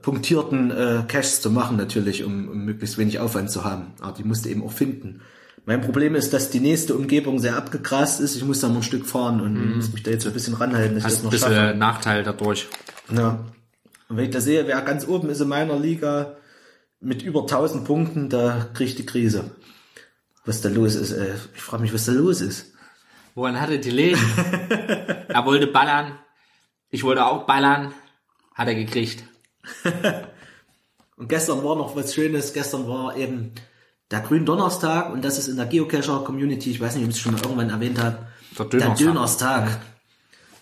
punktierten 0.00 0.70
äh, 0.70 1.02
Caches 1.06 1.40
zu 1.40 1.50
machen 1.50 1.76
natürlich, 1.76 2.24
um, 2.24 2.48
um 2.48 2.64
möglichst 2.64 2.98
wenig 2.98 3.18
Aufwand 3.18 3.50
zu 3.50 3.64
haben. 3.64 3.92
Aber 4.00 4.16
die 4.16 4.24
musste 4.24 4.48
eben 4.48 4.62
auch 4.62 4.72
finden. 4.72 5.20
Mein 5.64 5.80
Problem 5.80 6.14
ist, 6.14 6.32
dass 6.32 6.50
die 6.50 6.60
nächste 6.60 6.94
Umgebung 6.94 7.38
sehr 7.38 7.56
abgegrast 7.56 8.20
ist. 8.20 8.34
Ich 8.34 8.44
muss 8.44 8.60
da 8.60 8.68
noch 8.68 8.76
ein 8.76 8.82
Stück 8.82 9.06
fahren 9.06 9.40
und 9.40 9.76
muss 9.76 9.92
mich 9.92 10.02
da 10.02 10.10
jetzt 10.10 10.26
ein 10.26 10.32
bisschen 10.32 10.54
ranhalten, 10.54 10.96
dass 10.96 11.04
ich 11.04 11.04
Hast 11.04 11.12
das 11.12 11.20
ein 11.20 11.24
noch 11.24 11.30
bisschen 11.30 11.54
schaffe. 11.54 11.78
Nachteil 11.78 12.22
dadurch. 12.24 12.68
Ja. 13.14 13.44
Und 14.08 14.16
wenn 14.16 14.24
ich 14.24 14.30
da 14.30 14.40
sehe, 14.40 14.66
wer 14.66 14.82
ganz 14.82 15.06
oben 15.06 15.30
ist 15.30 15.40
in 15.40 15.48
meiner 15.48 15.78
Liga 15.78 16.36
mit 17.00 17.22
über 17.22 17.42
1000 17.42 17.84
Punkten, 17.84 18.28
da 18.28 18.68
kriege 18.74 18.90
ich 18.90 18.96
die 18.96 19.06
Krise. 19.06 19.52
Was 20.44 20.60
da 20.60 20.68
los 20.68 20.96
ist, 20.96 21.12
ey. 21.12 21.34
Ich 21.54 21.62
frage 21.62 21.82
mich, 21.82 21.94
was 21.94 22.06
da 22.06 22.12
los 22.12 22.40
ist. 22.40 22.72
Woran 23.34 23.60
hatte 23.60 23.78
die 23.78 23.90
Leben? 23.90 24.20
er 25.28 25.46
wollte 25.46 25.68
ballern. 25.68 26.18
Ich 26.90 27.04
wollte 27.04 27.24
auch 27.24 27.46
ballern. 27.46 27.94
Hat 28.54 28.66
er 28.66 28.74
gekriegt. 28.74 29.24
Und 31.16 31.28
gestern 31.28 31.62
war 31.62 31.76
noch 31.76 31.94
was 31.94 32.14
Schönes. 32.14 32.52
Gestern 32.52 32.88
war 32.88 33.16
eben 33.16 33.52
der 34.10 34.20
Gründonnerstag 34.20 35.12
und 35.12 35.24
das 35.24 35.38
ist 35.38 35.48
in 35.48 35.56
der 35.56 35.66
Geocacher-Community, 35.66 36.70
ich 36.70 36.80
weiß 36.80 36.96
nicht, 36.96 37.04
ob 37.04 37.10
ich 37.10 37.16
es 37.16 37.22
schon 37.22 37.32
mal 37.32 37.40
irgendwann 37.42 37.70
erwähnt 37.70 37.98
habe, 38.02 38.26
Der 38.58 38.66
der 38.66 38.80
Dönerstag. 38.80 38.98
Dönerstag. 39.06 39.80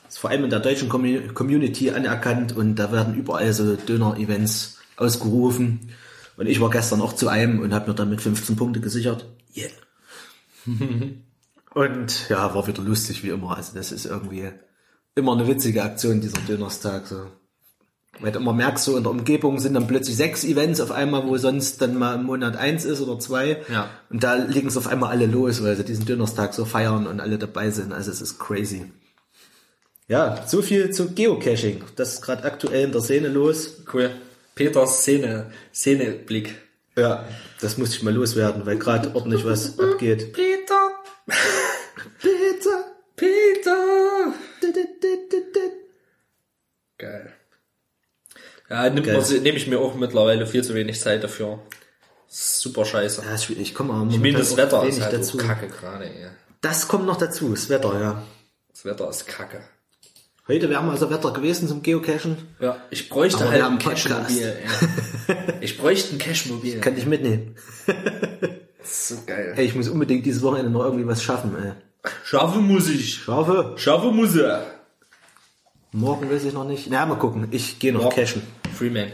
Ist 0.08 0.18
vor 0.18 0.30
allem 0.30 0.44
in 0.44 0.50
der 0.50 0.60
deutschen 0.60 0.88
Commu- 0.88 1.32
Community 1.32 1.90
anerkannt 1.90 2.54
und 2.56 2.76
da 2.76 2.92
werden 2.92 3.14
überall 3.14 3.52
so 3.52 3.74
Döner-Events 3.76 4.78
ausgerufen. 4.96 5.90
Und 6.36 6.46
ich 6.46 6.60
war 6.60 6.70
gestern 6.70 7.00
auch 7.00 7.12
zu 7.14 7.28
einem 7.28 7.60
und 7.60 7.72
habe 7.74 7.88
mir 7.90 7.94
damit 7.96 8.20
15 8.20 8.54
Punkte 8.56 8.80
gesichert. 8.80 9.26
Yeah. 9.56 9.70
und 11.74 12.28
ja, 12.28 12.54
war 12.54 12.66
wieder 12.66 12.82
lustig 12.82 13.22
wie 13.24 13.30
immer. 13.30 13.56
Also 13.56 13.74
das 13.74 13.92
ist 13.92 14.04
irgendwie 14.06 14.50
immer 15.14 15.32
eine 15.32 15.48
witzige 15.48 15.82
Aktion, 15.82 16.20
dieser 16.20 16.40
Dönerstag. 16.42 17.06
So. 17.06 17.26
Weil 18.20 18.32
du 18.32 18.38
immer 18.38 18.52
merkst, 18.52 18.84
so 18.84 18.96
in 18.96 19.02
der 19.02 19.12
Umgebung 19.12 19.58
sind 19.58 19.74
dann 19.74 19.86
plötzlich 19.86 20.16
sechs 20.16 20.44
Events 20.44 20.80
auf 20.80 20.90
einmal, 20.90 21.26
wo 21.26 21.36
sonst 21.36 21.80
dann 21.80 21.96
mal 21.98 22.16
im 22.16 22.24
Monat 22.24 22.56
eins 22.56 22.84
ist 22.84 23.00
oder 23.00 23.18
zwei. 23.18 23.62
Ja. 23.72 23.88
Und 24.10 24.22
da 24.22 24.34
legen 24.34 24.68
es 24.68 24.76
auf 24.76 24.86
einmal 24.86 25.10
alle 25.10 25.26
los, 25.26 25.62
weil 25.62 25.76
sie 25.76 25.84
diesen 25.84 26.04
Dönerstag 26.04 26.52
so 26.54 26.64
feiern 26.64 27.06
und 27.06 27.20
alle 27.20 27.38
dabei 27.38 27.70
sind. 27.70 27.92
Also 27.92 28.10
es 28.10 28.20
ist 28.20 28.38
crazy. 28.38 28.86
Ja, 30.08 30.44
so 30.46 30.60
viel 30.60 30.90
zu 30.90 31.12
Geocaching. 31.12 31.82
Das 31.96 32.14
ist 32.14 32.22
gerade 32.22 32.44
aktuell 32.44 32.84
in 32.84 32.92
der 32.92 33.00
Szene 33.00 33.28
los. 33.28 33.82
Cool. 33.92 34.10
Peters 34.54 35.02
Szene, 35.02 35.52
Szeneblick. 35.72 36.54
Ja, 36.96 37.24
das 37.60 37.78
muss 37.78 37.94
ich 37.94 38.02
mal 38.02 38.12
loswerden, 38.12 38.66
weil 38.66 38.76
gerade 38.76 39.14
ordentlich 39.14 39.44
was 39.44 39.78
abgeht. 39.78 40.32
Peter, 40.32 40.90
Peter! 42.18 42.90
Peter. 43.16 44.34
Geil. 46.98 47.32
Ja, 48.70 48.88
man, 48.88 48.94
nehme 49.02 49.58
ich 49.58 49.66
mir 49.66 49.80
auch 49.80 49.94
mittlerweile 49.94 50.46
viel 50.46 50.62
zu 50.62 50.74
wenig 50.74 51.00
Zeit 51.00 51.24
dafür. 51.24 51.58
Super 52.28 52.84
scheiße. 52.84 53.22
Ja, 53.28 53.36
schwierig. 53.36 53.62
Ich 53.62 53.74
komme 53.74 53.92
aber 53.92 54.08
Ich 54.10 54.18
meine, 54.20 54.38
das 54.38 54.56
Wetter 54.56 54.84
ist 54.86 55.00
halt 55.00 55.12
dazu. 55.12 55.36
kacke 55.36 55.66
gerade, 55.66 56.04
ey. 56.04 56.28
Das 56.60 56.86
kommt 56.86 57.04
noch 57.06 57.16
dazu, 57.16 57.50
das 57.50 57.68
Wetter, 57.68 58.00
ja. 58.00 58.22
Das 58.70 58.84
Wetter 58.84 59.10
ist 59.10 59.26
kacke. 59.26 59.60
Heute 60.46 60.70
wäre 60.70 60.82
mal 60.82 60.96
so 60.96 61.10
Wetter 61.10 61.32
gewesen 61.32 61.68
zum 61.68 61.82
Geocachen. 61.82 62.36
Ja, 62.60 62.76
ich 62.90 63.08
bräuchte 63.08 63.38
Aber 63.44 63.50
halt 63.50 63.60
wir 63.62 63.66
ein. 63.68 63.78
Cashmobil, 63.78 64.42
ey. 64.46 65.36
Ich 65.60 65.76
bräuchte 65.78 66.14
ein 66.14 66.18
Cashmobil. 66.18 66.80
Kann 66.80 66.96
ich 66.96 67.06
mitnehmen. 67.06 67.56
So 68.82 69.16
geil. 69.26 69.52
Ey, 69.56 69.66
ich 69.66 69.74
muss 69.74 69.88
unbedingt 69.88 70.24
dieses 70.24 70.42
Wochenende 70.42 70.70
noch 70.70 70.84
irgendwie 70.84 71.06
was 71.06 71.22
schaffen, 71.22 71.54
ey. 71.62 71.72
Schaffen 72.24 72.66
muss 72.66 72.88
ich. 72.88 73.14
Schaffe. 73.16 73.74
Schaffen 73.76 74.16
muss 74.16 74.34
er. 74.34 74.64
Morgen 75.92 76.30
weiß 76.30 76.44
ich 76.44 76.54
noch 76.54 76.64
nicht. 76.64 76.88
Na, 76.90 77.04
mal 77.04 77.16
gucken. 77.16 77.46
Ich 77.50 77.78
gehe 77.78 77.92
noch 77.92 78.04
Ja. 78.04 78.08
cashen. 78.08 78.42
Freeman. 78.80 79.12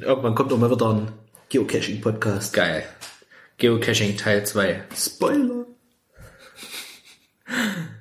Irgendwann 0.00 0.34
kommt 0.34 0.50
auch 0.50 0.56
mal 0.56 0.70
wieder 0.70 0.88
ein 0.94 1.12
Geocaching-Podcast. 1.50 2.54
Geil. 2.54 2.88
Geocaching 3.58 4.16
Teil 4.16 4.46
2. 4.46 4.82
Spoiler. 4.96 5.66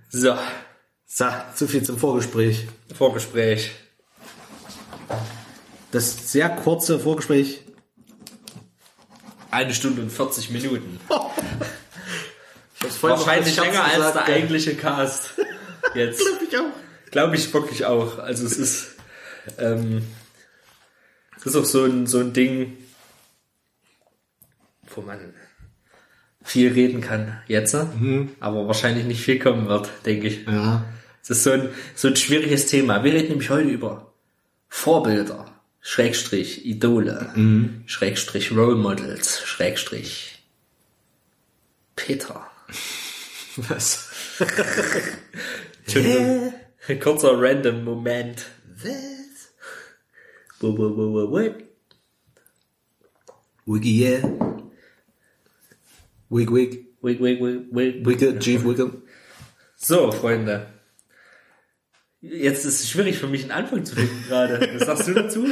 So, 0.10 0.38
So, 1.06 1.26
so 1.54 1.68
viel 1.68 1.84
zum 1.84 1.98
Vorgespräch. 1.98 2.68
Vorgespräch. 2.98 3.72
Das 5.92 6.32
sehr 6.32 6.48
kurze 6.48 7.02
Vorgespräch. 7.02 7.66
Eine 9.52 9.74
Stunde 9.74 10.04
und 10.04 10.10
40 10.10 10.52
Minuten. 10.52 11.02
Wahrscheinlich 13.02 13.58
länger 13.58 13.84
als 13.84 14.14
der 14.14 14.24
eigentliche 14.24 14.76
Cast. 14.76 15.32
Jetzt. 15.96 16.20
Glaub 16.20 16.42
ich 16.42 16.58
auch. 16.58 17.12
Glaube 17.12 17.36
ich 17.36 17.54
wirklich 17.54 17.84
auch. 17.84 18.20
Also 18.20 18.46
es 18.46 18.56
ist, 18.58 18.93
ähm, 19.58 20.04
es 21.38 21.46
ist 21.46 21.56
auch 21.56 21.66
so 21.66 21.84
ein, 21.84 22.08
so 22.08 22.20
ein 22.20 22.34
Ding, 22.34 22.78
wo 24.96 25.02
man, 25.02 25.20
viel 26.44 26.72
reden 26.72 27.02
kann 27.02 27.42
jetzt, 27.48 27.76
aber 27.76 28.68
wahrscheinlich 28.68 29.06
nicht 29.06 29.22
viel 29.22 29.40
kommen 29.40 29.68
wird, 29.68 29.90
denke 30.06 30.28
ich. 30.28 30.46
Ja. 30.46 30.86
Es 31.22 31.30
ist 31.30 31.44
so 31.44 31.52
ein, 31.52 31.70
so 31.96 32.08
ein 32.10 32.16
schwieriges 32.16 32.68
Thema. 32.68 33.04
Wir 33.04 33.14
reden 33.14 33.30
nämlich 33.30 33.50
heute 33.50 33.70
über 33.70 34.14
Vorbilder, 34.68 35.46
Schrägstrich, 35.80 36.66
Idole, 36.66 37.34
Schrägstrich, 37.86 38.52
Role 38.52 38.76
Models, 38.76 39.42
Schrägstrich, 39.46 40.44
Peter. 41.96 42.46
Was? 43.56 44.10
Entschuldigung. 45.86 46.54
Ein 46.88 47.00
kurzer 47.00 47.40
random 47.40 47.84
Moment. 47.84 48.46
Was? 48.84 49.23
Wo, 50.64 50.78
wo, 50.78 50.96
wo, 50.96 51.14
wo, 51.14 51.32
what? 51.32 51.56
Wiggy, 53.66 53.92
yeah. 54.00 54.24
Wig, 56.30 56.50
wig. 56.50 56.88
Wait, 57.02 57.20
wait, 57.20 57.42
wait, 57.42 57.66
wait. 57.70 58.06
Wiggle, 58.06 58.40
Chief 58.40 58.64
Wiggle. 58.64 59.02
So, 59.76 60.14
Freunde. 60.14 60.68
Jetzt 62.22 62.64
ist 62.64 62.80
es 62.80 62.90
schwierig 62.90 63.18
für 63.18 63.28
mich 63.28 63.42
einen 63.42 63.52
Anfang 63.52 63.84
zu 63.84 63.96
finden 63.96 64.24
gerade. 64.30 64.70
Was 64.76 64.86
sagst 64.86 65.08
du 65.10 65.14
dazu? 65.14 65.48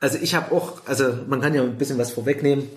Also 0.00 0.18
ich 0.18 0.34
habe 0.34 0.50
auch, 0.50 0.84
also 0.86 1.16
man 1.28 1.40
kann 1.40 1.54
ja 1.54 1.62
ein 1.62 1.78
bisschen 1.78 1.98
was 1.98 2.10
vorwegnehmen. 2.10 2.68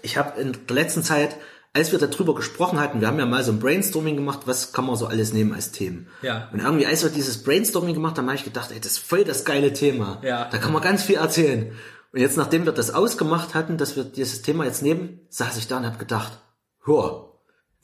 Ich 0.00 0.16
habe 0.16 0.40
in 0.40 0.56
der 0.66 0.74
letzten 0.74 1.02
Zeit, 1.02 1.36
als 1.76 1.92
wir 1.92 1.98
darüber 1.98 2.34
gesprochen 2.34 2.80
hatten, 2.80 3.02
wir 3.02 3.06
haben 3.06 3.18
ja 3.18 3.26
mal 3.26 3.44
so 3.44 3.52
ein 3.52 3.60
Brainstorming 3.60 4.16
gemacht, 4.16 4.40
was 4.46 4.72
kann 4.72 4.86
man 4.86 4.96
so 4.96 5.08
alles 5.08 5.34
nehmen 5.34 5.52
als 5.52 5.72
Themen. 5.72 6.08
Ja. 6.22 6.48
Und 6.50 6.60
irgendwie, 6.60 6.86
als 6.86 7.02
wir 7.02 7.10
dieses 7.10 7.44
Brainstorming 7.44 7.92
gemacht 7.92 8.16
haben, 8.16 8.24
habe 8.28 8.36
ich 8.36 8.44
gedacht, 8.44 8.70
ey, 8.72 8.80
das 8.80 8.92
ist 8.92 8.98
voll 9.00 9.24
das 9.24 9.44
geile 9.44 9.74
Thema. 9.74 10.22
Ja. 10.24 10.48
Da 10.48 10.56
kann 10.56 10.72
man 10.72 10.80
ganz 10.80 11.02
viel 11.02 11.16
erzählen. 11.16 11.72
Und 12.12 12.20
jetzt, 12.20 12.38
nachdem 12.38 12.64
wir 12.64 12.72
das 12.72 12.94
ausgemacht 12.94 13.54
hatten, 13.54 13.76
dass 13.76 13.94
wir 13.94 14.04
dieses 14.04 14.40
Thema 14.40 14.64
jetzt 14.64 14.80
nehmen, 14.80 15.20
saß 15.28 15.58
ich 15.58 15.68
da 15.68 15.76
und 15.76 15.84
habe 15.84 15.98
gedacht, 15.98 16.38
ja, 16.86 17.26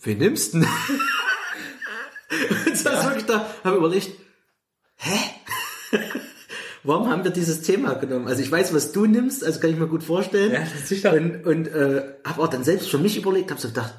wen 0.01 0.19
nimmst 0.19 0.55
du 0.55 0.61
denn? 0.61 0.69
und 2.67 2.79
saß 2.79 3.05
wirklich 3.05 3.27
da, 3.27 3.47
habe 3.63 3.77
überlegt, 3.77 4.11
hä? 4.97 5.19
Warum 6.85 7.09
haben 7.11 7.23
wir 7.25 7.31
dieses 7.31 7.63
Thema 7.63 7.95
genommen? 7.95 8.27
Also 8.27 8.43
ich 8.43 8.51
weiß, 8.51 8.75
was 8.75 8.93
du 8.93 9.07
nimmst, 9.07 9.45
also 9.45 9.61
kann 9.61 9.71
ich 9.71 9.77
mir 9.79 9.87
gut 9.87 10.03
vorstellen. 10.03 10.53
Ja, 10.53 10.61
sicher. 10.85 11.13
Und, 11.15 11.47
und 11.47 11.69
äh, 11.69 12.03
habe 12.25 12.43
auch 12.43 12.49
dann 12.49 12.65
selbst 12.65 12.89
für 12.91 12.99
mich 12.99 13.17
überlegt, 13.17 13.51
habe 13.51 13.61
so 13.61 13.69
gedacht, 13.69 13.95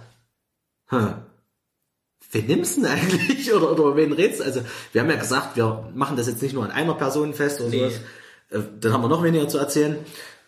hm, 0.87 1.13
wen 2.31 2.45
nimmst 2.47 2.77
du 2.77 2.81
denn 2.81 2.91
eigentlich? 2.91 3.53
Oder, 3.53 3.71
oder 3.71 3.95
wen 3.95 4.11
redest 4.11 4.39
du? 4.41 4.43
Also 4.43 4.61
wir 4.91 5.01
haben 5.01 5.09
ja 5.09 5.15
gesagt, 5.15 5.55
wir 5.55 5.89
machen 5.93 6.17
das 6.17 6.27
jetzt 6.27 6.41
nicht 6.41 6.53
nur 6.53 6.63
an 6.65 6.71
einer 6.71 6.95
Person 6.95 7.33
fest 7.33 7.61
oder 7.61 7.69
Nee. 7.69 7.79
sowas. 7.79 7.93
Äh, 8.49 8.59
Dann 8.79 8.91
haben 8.93 9.01
wir 9.01 9.07
noch 9.07 9.23
weniger 9.23 9.47
zu 9.47 9.59
erzählen. 9.59 9.97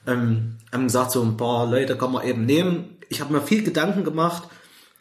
Ähm, 0.07 0.57
haben 0.73 0.83
gesagt, 0.83 1.11
so 1.11 1.21
ein 1.21 1.37
paar 1.37 1.69
Leute 1.69 1.95
kann 1.97 2.11
man 2.11 2.25
eben 2.27 2.45
nehmen. 2.45 2.97
Ich 3.09 3.21
habe 3.21 3.31
mir 3.33 3.41
viel 3.41 3.63
Gedanken 3.63 4.03
gemacht 4.03 4.49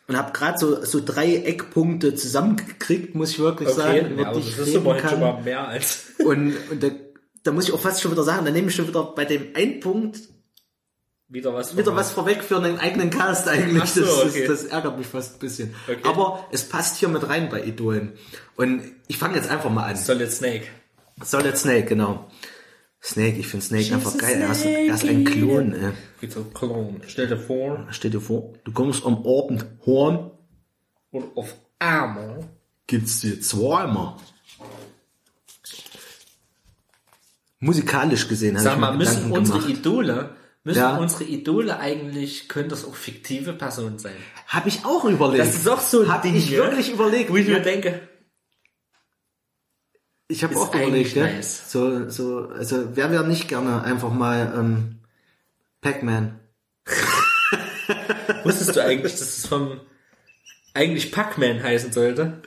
und 0.07 0.17
habe 0.17 0.33
gerade 0.33 0.59
so, 0.59 0.85
so 0.85 1.01
drei 1.05 1.37
Eckpunkte 1.37 2.15
zusammengekriegt, 2.15 3.15
muss 3.15 3.31
ich 3.31 3.39
wirklich 3.39 3.71
sagen, 3.71 4.11
über 4.13 4.23
ja, 4.23 4.33
die 4.35 4.41
das 4.41 4.69
ist 4.69 4.75
kann. 4.85 5.11
schon 5.11 5.21
mal 5.21 5.43
mehr 5.43 5.67
als. 5.67 6.05
Und, 6.25 6.55
und 6.71 6.83
da, 6.83 6.89
da 7.45 7.53
muss 7.53 7.69
ich 7.69 7.73
auch 7.75 7.81
fast 7.81 8.03
schon 8.03 8.11
wieder 8.11 8.25
sagen, 8.25 8.45
da 8.45 8.51
nehme 8.51 8.69
ich 8.69 8.75
schon 8.75 8.89
wieder 8.89 9.05
bei 9.15 9.25
dem 9.25 9.55
einen 9.55 9.79
Punkt 9.81 10.19
Wieder 11.29 11.55
was. 11.55 11.77
wieder 11.77 11.95
was 11.95 12.11
vorweg 12.11 12.43
für 12.43 12.57
einen 12.57 12.79
eigenen 12.79 13.11
Cast 13.11 13.49
eigentlich. 13.49 13.85
So, 13.91 14.01
das, 14.03 14.25
okay. 14.25 14.47
das, 14.47 14.63
das 14.63 14.71
ärgert 14.71 14.99
mich 14.99 15.07
fast 15.07 15.37
ein 15.37 15.39
bisschen. 15.39 15.75
Okay. 15.87 16.01
Aber 16.05 16.47
es 16.53 16.69
passt 16.69 16.97
hier 16.97 17.09
mit 17.09 17.27
rein 17.29 17.49
bei 17.49 17.65
Idolen. 17.65 18.13
Und 18.57 18.83
ich 19.09 19.19
fange 19.19 19.37
jetzt 19.37 19.51
einfach 19.51 19.71
mal 19.71 19.85
an. 19.85 19.97
Solid 19.97 20.31
Snake. 20.33 20.67
Solid 21.23 21.57
Snake, 21.57 21.87
genau. 21.87 22.29
Snake, 23.03 23.39
ich 23.39 23.47
finde 23.47 23.67
Snake 23.67 23.95
einfach 23.95 24.17
geil. 24.17 24.41
Er 24.41 24.51
ist, 24.51 24.65
er 24.65 24.95
ist 24.95 25.05
ein 25.05 25.25
Klon. 25.25 25.75
Ey. 25.75 26.29
Cologne. 26.55 27.01
Stell 27.07 27.27
dir 27.27 27.37
vor. 27.37 27.87
Stell 27.91 28.11
dir 28.11 28.21
vor, 28.21 28.55
du 28.65 28.73
kommst 28.73 29.05
am 29.05 29.27
Abend 29.27 29.67
heim, 29.87 30.31
Und 31.11 31.37
auf 31.37 31.55
Arme. 31.79 32.49
gibt's 32.87 33.21
dir 33.21 33.39
zweimal. 33.41 34.17
Musikalisch 37.65 38.29
gesehen 38.29 38.57
habe 38.57 38.65
Sag 38.65 38.79
mal, 38.79 38.97
müssen 38.97 39.15
Gedanken 39.17 39.39
unsere 39.39 39.59
gemacht. 39.61 39.79
Idole, 39.79 40.37
müssen 40.65 40.79
Ja. 40.79 40.97
unsere 40.97 41.25
Idole 41.25 41.79
eigentlich, 41.79 42.49
können 42.49 42.69
das 42.69 42.85
auch 42.85 42.95
fiktive 42.95 43.53
Personen 43.55 43.99
sein? 43.99 44.15
Habe 44.49 44.69
ich 44.69 44.85
auch 44.85 45.05
überlegt. 45.05 45.41
Das 45.45 45.55
ist 45.55 45.69
auch 45.69 45.81
so 45.81 46.03
ein 46.03 46.09
Hab 46.09 46.23
Ding, 46.23 46.35
ich 46.37 46.51
ja? 46.51 46.59
wirklich 46.59 46.93
überlegt. 46.93 47.31
Wo 47.31 47.37
ich 47.37 47.49
mir 47.49 47.61
denke, 47.61 48.09
Ich 50.29 50.43
habe 50.43 50.57
auch 50.57 50.75
überlegt, 50.75 51.15
ja. 51.17 51.25
nice. 51.25 51.71
So, 51.71 52.09
so, 52.11 52.49
also 52.49 52.97
wer 52.97 53.11
wäre 53.11 53.27
nicht 53.27 53.49
gerne 53.49 53.83
einfach 53.83 54.11
mal 54.13 54.53
ähm, 54.57 55.01
Pac-Man? 55.81 56.41
wusstest 58.45 58.75
du 58.77 58.83
eigentlich, 58.85 59.13
dass 59.13 59.21
es 59.39 59.47
vom 59.47 59.81
eigentlich 60.75 61.13
Pac-Man 61.13 61.63
heißen 61.63 61.93
sollte? 61.93 62.43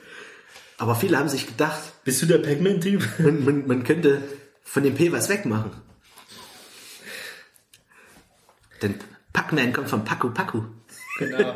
Aber 0.76 0.94
viele 0.94 1.18
haben 1.18 1.28
sich 1.28 1.46
gedacht, 1.46 1.80
Bist 2.04 2.22
du 2.22 2.26
der 2.26 2.38
Pac-Man-Typ? 2.38 3.02
man, 3.18 3.44
man, 3.44 3.66
man 3.66 3.84
könnte 3.84 4.22
von 4.68 4.82
dem 4.82 4.94
P 4.94 5.10
was 5.12 5.28
wegmachen. 5.28 5.70
Denn 8.82 8.98
Pac-Man 9.32 9.72
kommt 9.72 9.88
von 9.88 10.04
Paku 10.04 10.30
Paku. 10.30 10.62
Genau. 11.18 11.54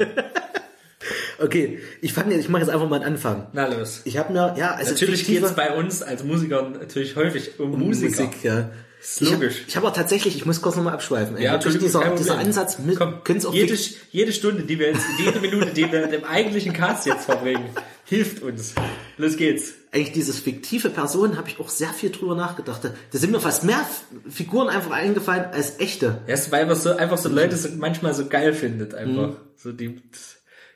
Okay, 1.42 1.80
ich 2.00 2.12
fange, 2.12 2.34
ich 2.36 2.48
mache 2.48 2.62
jetzt 2.62 2.70
einfach 2.70 2.88
mal 2.88 2.96
einen 2.96 3.14
Anfang. 3.14 3.48
Na 3.52 3.66
los. 3.66 4.02
Ich 4.04 4.16
habe 4.16 4.32
mir, 4.32 4.54
ja, 4.56 4.74
also 4.74 4.92
Natürlich 4.92 5.20
fiktive 5.20 5.40
geht 5.40 5.50
es 5.50 5.56
bei 5.56 5.76
uns 5.76 6.02
als 6.02 6.22
Musikern 6.24 6.72
natürlich 6.72 7.16
häufig 7.16 7.58
um, 7.58 7.78
Musiker. 7.78 8.24
Musik, 8.24 8.44
ja. 8.44 8.70
Ist 9.02 9.20
Ich 9.20 9.32
habe 9.32 9.42
logisch. 9.46 9.64
ich 9.66 9.76
hab 9.76 9.82
aber 9.84 9.92
tatsächlich, 9.92 10.36
ich 10.36 10.46
muss 10.46 10.62
kurz 10.62 10.76
nochmal 10.76 10.94
abschweifen. 10.94 11.36
ey. 11.36 11.44
Ja, 11.44 11.52
Natürlich 11.54 11.78
dieser, 11.78 12.14
dieser. 12.14 12.38
Ansatz, 12.38 12.78
können's 13.24 13.44
auch 13.44 13.52
jede, 13.52 13.76
jede 14.12 14.32
Stunde, 14.32 14.62
die 14.62 14.78
wir 14.78 14.92
jetzt, 14.92 15.02
jede 15.18 15.40
Minute, 15.40 15.72
die 15.74 15.90
wir 15.90 16.08
im 16.12 16.22
eigentlichen 16.24 16.72
Cast 16.72 17.06
jetzt 17.06 17.24
verbringen, 17.24 17.64
hilft 18.04 18.42
uns. 18.42 18.74
Los 19.16 19.36
geht's. 19.36 19.72
eigentlich 19.90 20.12
dieses 20.12 20.38
fiktive 20.38 20.88
Personen 20.88 21.36
habe 21.36 21.48
ich 21.48 21.58
auch 21.58 21.68
sehr 21.68 21.88
viel 21.88 22.10
drüber 22.10 22.36
nachgedacht. 22.36 22.84
Da, 22.84 23.18
sind 23.18 23.32
mir 23.32 23.40
fast 23.40 23.64
mehr 23.64 23.84
Figuren 24.30 24.68
einfach 24.68 24.92
eingefallen 24.92 25.46
als 25.52 25.80
echte. 25.80 26.20
Ja, 26.28 26.34
ist, 26.34 26.52
weil 26.52 26.66
man 26.66 26.76
so, 26.76 26.90
einfach 26.94 27.18
so 27.18 27.28
Leute 27.28 27.56
so 27.56 27.70
manchmal 27.76 28.14
so 28.14 28.26
geil 28.26 28.52
findet, 28.54 28.94
einfach. 28.94 29.30
Mhm. 29.30 29.36
So 29.56 29.72
die, 29.72 30.00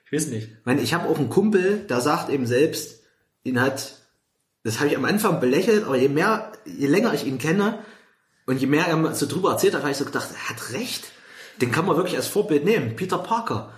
ich 0.06 0.12
weiß 0.12 0.28
nicht. 0.28 0.48
Ich 0.48 0.64
meine, 0.64 0.80
ich 0.80 0.94
habe 0.94 1.08
auch 1.08 1.18
einen 1.18 1.30
Kumpel, 1.30 1.78
der 1.78 2.00
sagt 2.00 2.30
eben 2.30 2.46
selbst, 2.46 3.02
ihn 3.42 3.60
hat, 3.60 3.94
das 4.62 4.78
habe 4.78 4.88
ich 4.88 4.96
am 4.96 5.04
Anfang 5.04 5.40
belächelt, 5.40 5.84
aber 5.84 5.96
je 5.96 6.08
mehr, 6.08 6.52
je 6.64 6.86
länger 6.86 7.12
ich 7.12 7.26
ihn 7.26 7.38
kenne 7.38 7.80
und 8.46 8.60
je 8.60 8.66
mehr 8.66 8.86
er 8.86 9.14
so 9.14 9.26
drüber 9.26 9.50
erzählt 9.50 9.74
hat, 9.74 9.82
habe 9.82 9.90
ich 9.90 9.98
so 9.98 10.04
gedacht, 10.04 10.28
er 10.32 10.48
hat 10.48 10.72
recht. 10.72 11.04
Den 11.60 11.72
kann 11.72 11.86
man 11.86 11.96
wirklich 11.96 12.16
als 12.16 12.28
Vorbild 12.28 12.64
nehmen. 12.64 12.96
Peter 12.96 13.18
Parker. 13.18 13.72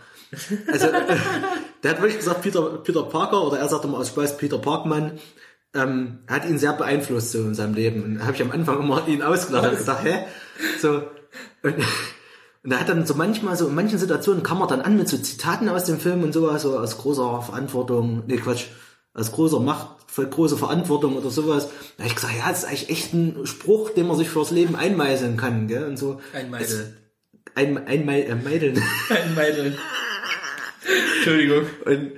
Also, 0.71 0.89
der 1.83 1.91
hat 1.91 2.01
wirklich 2.01 2.19
gesagt, 2.19 2.43
Peter, 2.43 2.79
Peter 2.79 3.05
Parker, 3.05 3.47
oder 3.47 3.59
er 3.59 3.69
sagt 3.69 3.85
immer 3.85 3.99
aus 3.99 4.09
Spaß, 4.09 4.37
Peter 4.37 4.59
Parkmann, 4.59 5.19
ähm, 5.75 6.19
hat 6.27 6.45
ihn 6.45 6.59
sehr 6.59 6.73
beeinflusst 6.73 7.33
so 7.33 7.39
in 7.39 7.55
seinem 7.55 7.75
Leben. 7.75 8.03
Und 8.03 8.23
habe 8.23 8.35
ich 8.35 8.43
am 8.43 8.51
Anfang 8.51 8.81
immer 8.81 9.07
ihn 9.07 9.23
ausgelacht 9.23 9.71
und 9.71 9.79
gedacht, 9.79 10.05
hä? 10.05 10.25
So, 10.81 11.03
und, 11.63 11.77
und 12.65 12.73
er 12.73 12.81
hat 12.81 12.89
dann 12.89 13.07
so 13.07 13.15
manchmal, 13.15 13.57
so 13.57 13.69
in 13.69 13.75
manchen 13.75 13.99
Situationen 13.99 14.43
kam 14.43 14.61
er 14.61 14.67
dann 14.67 14.81
an 14.81 14.97
mit 14.97 15.09
so 15.09 15.17
Zitaten 15.17 15.69
aus 15.69 15.85
dem 15.85 16.01
Film 16.01 16.23
und 16.23 16.33
sowas, 16.33 16.63
so 16.63 16.79
aus 16.79 16.99
großer 16.99 17.43
Verantwortung, 17.43 18.25
nee 18.27 18.37
Quatsch, 18.37 18.67
aus 19.15 19.33
großer 19.33 19.61
Macht, 19.61 19.89
voll 20.07 20.27
große 20.27 20.57
Verantwortung 20.57 21.17
oder 21.17 21.31
sowas. 21.31 21.69
Da 21.97 22.05
habe 22.05 22.09
ich 22.09 22.15
gesagt, 22.17 22.35
ja, 22.37 22.49
das 22.49 22.61
ist 22.61 22.65
eigentlich 22.65 22.91
echt 22.91 23.15
ein 23.15 23.47
Spruch, 23.47 23.91
den 23.91 24.07
man 24.07 24.17
sich 24.17 24.29
fürs 24.29 24.51
Leben 24.51 24.75
einmeißeln 24.75 25.37
kann, 25.37 25.69
gell? 25.69 25.85
Und 25.85 25.97
so. 25.97 26.21
Ein 26.33 26.51
Meidel. 26.51 26.97
Ein, 27.55 27.77
äh, 27.87 29.35
Meideln. 29.35 29.79
Entschuldigung. 31.17 31.67
Und 31.85 32.13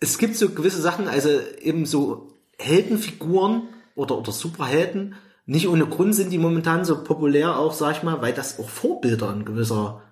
es 0.00 0.18
gibt 0.18 0.36
so 0.36 0.50
gewisse 0.50 0.80
Sachen, 0.80 1.08
also 1.08 1.30
eben 1.60 1.86
so 1.86 2.34
Heldenfiguren 2.58 3.68
oder, 3.94 4.18
oder 4.18 4.32
Superhelden, 4.32 5.14
nicht 5.46 5.68
ohne 5.68 5.86
Grund 5.86 6.14
sind 6.14 6.30
die 6.32 6.38
momentan 6.38 6.84
so 6.84 7.02
populär 7.04 7.56
auch, 7.58 7.72
sag 7.72 7.96
ich 7.96 8.02
mal, 8.02 8.20
weil 8.20 8.32
das 8.32 8.58
auch 8.58 8.68
Vorbilder 8.68 9.32
in 9.32 9.44
gewisser, 9.44 10.02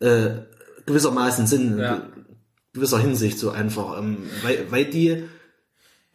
äh, 0.00 0.30
gewissermaßen 0.86 1.46
sind, 1.46 1.78
Ja. 1.78 1.94
in 1.96 2.02
gewisser 2.72 2.98
Hinsicht 2.98 3.38
so 3.38 3.50
einfach, 3.50 3.98
ähm, 3.98 4.18
weil, 4.42 4.66
weil 4.70 4.84
die 4.86 5.24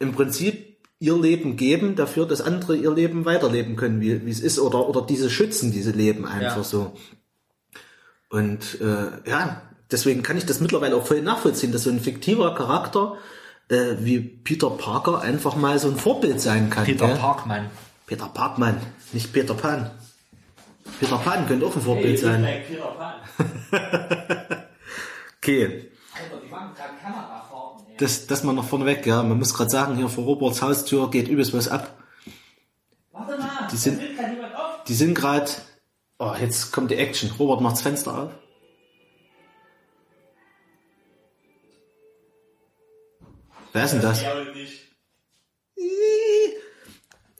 im 0.00 0.12
Prinzip 0.12 0.76
ihr 1.00 1.16
Leben 1.16 1.56
geben 1.56 1.94
dafür, 1.94 2.26
dass 2.26 2.40
andere 2.40 2.76
ihr 2.76 2.92
Leben 2.92 3.24
weiterleben 3.24 3.76
können, 3.76 4.00
wie, 4.00 4.26
wie 4.26 4.30
es 4.30 4.40
ist, 4.40 4.58
oder, 4.58 4.88
oder 4.88 5.02
diese 5.02 5.30
schützen, 5.30 5.70
diese 5.70 5.92
Leben 5.92 6.26
einfach 6.26 6.56
Ja. 6.56 6.64
so. 6.64 6.92
Und 8.30 8.80
äh, 8.80 9.30
ja, 9.30 9.62
deswegen 9.90 10.22
kann 10.22 10.36
ich 10.36 10.44
das 10.46 10.60
mittlerweile 10.60 10.96
auch 10.96 11.06
voll 11.06 11.22
nachvollziehen, 11.22 11.72
dass 11.72 11.84
so 11.84 11.90
ein 11.90 12.00
fiktiver 12.00 12.54
Charakter 12.54 13.14
äh, 13.68 13.94
wie 14.00 14.18
Peter 14.20 14.70
Parker 14.70 15.20
einfach 15.20 15.56
mal 15.56 15.78
so 15.78 15.88
ein 15.88 15.96
Vorbild 15.96 16.40
sein 16.40 16.68
kann. 16.70 16.84
Peter 16.84 17.06
gell? 17.06 17.16
Parkmann. 17.16 17.66
Peter 18.08 18.26
Parkmann, 18.26 18.80
nicht 19.12 19.34
Peter 19.34 19.52
Pan. 19.52 19.90
Peter 20.98 21.18
Pan 21.18 21.46
könnte 21.46 21.66
auch 21.66 21.76
ein 21.76 21.82
Vorbild 21.82 22.06
hey, 22.06 22.16
sein. 22.16 22.42
Like 22.42 22.66
Peter 22.66 22.86
Pan. 22.86 23.14
okay. 25.36 25.92
Das, 27.98 28.26
das 28.26 28.44
mal 28.44 28.54
noch 28.54 28.64
vorneweg, 28.64 29.04
ja. 29.04 29.22
Man 29.22 29.38
muss 29.38 29.52
gerade 29.52 29.68
sagen, 29.68 29.96
hier 29.96 30.08
vor 30.08 30.24
Roberts 30.24 30.62
Haustür 30.62 31.10
geht 31.10 31.28
übelst 31.28 31.52
was 31.52 31.68
ab. 31.68 31.98
Warte 33.12 33.36
mal, 33.36 33.68
die 33.70 33.76
sind, 33.76 34.00
sind 34.86 35.14
gerade. 35.14 35.50
Oh, 36.18 36.32
jetzt 36.40 36.72
kommt 36.72 36.90
die 36.90 36.96
Action. 36.96 37.30
Robert 37.38 37.60
macht 37.60 37.74
das 37.74 37.82
Fenster 37.82 38.16
auf. 38.16 38.30
Wer 43.74 43.84
ist 43.84 43.92
denn 43.92 44.00
das? 44.00 44.22
Ich 45.74 46.27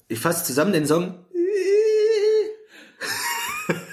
ich 0.09 0.19
fasse 0.19 0.45
zusammen 0.45 0.73
den 0.73 0.87
Song. 0.87 1.27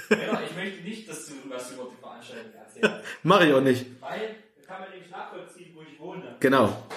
Ja, 0.10 0.42
ich 0.42 0.56
möchte 0.56 0.82
nicht, 0.84 1.10
dass 1.10 1.26
du 1.28 1.34
was 1.50 1.72
über 1.72 1.90
die 1.92 2.02
Veranstaltung 2.02 2.54
erzählst. 2.54 3.06
Mache 3.24 3.48
ich 3.48 3.54
auch 3.54 3.62
nicht. 3.62 3.86
Weil, 4.00 4.36
kann 4.66 4.82
man 4.82 4.90
nämlich 4.92 5.12
nachvollziehen, 5.12 5.72
wo 5.76 5.82
ich 5.82 6.00
wohne. 6.00 6.38
Genau. 6.40 6.88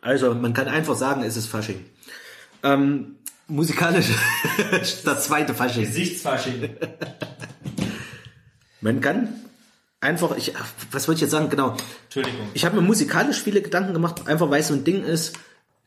Also, 0.00 0.34
man 0.34 0.52
kann 0.54 0.66
einfach 0.66 0.96
sagen, 0.96 1.22
es 1.22 1.36
ist 1.36 1.46
Fasching. 1.46 1.84
Ähm, 2.64 3.18
musikalisch, 3.46 4.08
der 5.04 5.18
zweite 5.20 5.54
Fasching. 5.54 5.84
Gesichtsfasching. 5.84 6.76
Man 8.80 9.00
kann 9.00 9.40
einfach, 10.00 10.36
ich, 10.36 10.52
was 10.92 11.08
wollte 11.08 11.16
ich 11.16 11.22
jetzt 11.22 11.30
sagen? 11.32 11.48
Genau. 11.48 11.76
Entschuldigung. 12.04 12.48
Ich 12.54 12.64
habe 12.64 12.76
mir 12.76 12.82
musikalisch 12.82 13.42
viele 13.42 13.62
Gedanken 13.62 13.94
gemacht, 13.94 14.28
einfach 14.28 14.50
weil 14.50 14.60
es 14.60 14.68
so 14.68 14.74
ein 14.74 14.84
Ding 14.84 15.02
ist. 15.02 15.36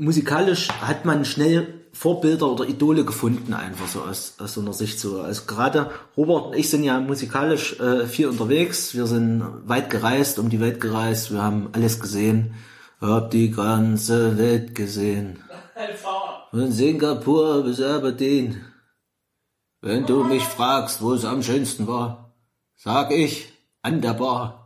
Musikalisch 0.01 0.69
hat 0.69 1.03
man 1.03 1.26
schnell 1.26 1.80
Vorbilder 1.91 2.49
oder 2.49 2.65
Idole 2.65 3.03
gefunden, 3.03 3.53
einfach 3.53 3.88
so 3.88 4.01
aus, 4.01 4.35
aus 4.39 4.53
so 4.53 4.61
einer 4.61 4.71
Sicht 4.71 4.97
so. 4.97 5.19
Also 5.19 5.43
gerade 5.45 5.91
Robert 6.15 6.45
und 6.45 6.55
ich 6.55 6.69
sind 6.69 6.85
ja 6.85 7.01
musikalisch 7.01 7.77
äh, 7.81 8.07
viel 8.07 8.27
unterwegs. 8.27 8.95
Wir 8.95 9.07
sind 9.07 9.43
weit 9.65 9.89
gereist, 9.89 10.39
um 10.39 10.49
die 10.49 10.61
Welt 10.61 10.80
gereist. 10.80 11.34
Wir 11.34 11.43
haben 11.43 11.67
alles 11.73 11.99
gesehen. 11.99 12.53
Hab 13.01 13.31
die 13.31 13.51
ganze 13.51 14.38
Welt 14.38 14.73
gesehen. 14.73 15.43
Von 16.51 16.71
Singapur 16.71 17.63
bis 17.63 17.81
Aberdeen. 17.81 18.61
Wenn 19.81 20.05
du 20.05 20.23
mich 20.23 20.43
fragst, 20.43 21.01
wo 21.01 21.11
es 21.11 21.26
am 21.26 21.43
schönsten 21.43 21.88
war, 21.88 22.34
sag 22.77 23.11
ich 23.11 23.51
an 23.81 23.99
der 23.99 24.13
Bar. 24.13 24.59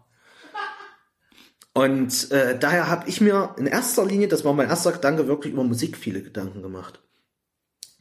Und 1.73 2.31
äh, 2.31 2.57
daher 2.57 2.87
habe 2.87 3.09
ich 3.09 3.19
mir 3.19 3.55
in 3.57 3.65
erster 3.65 4.05
Linie, 4.05 4.27
das 4.27 4.45
war 4.45 4.53
mein 4.53 4.69
erster 4.69 4.91
Gedanke, 4.91 5.27
wirklich 5.27 5.53
über 5.53 5.63
Musik 5.63 5.97
viele 5.97 6.21
Gedanken 6.21 6.61
gemacht. 6.61 7.01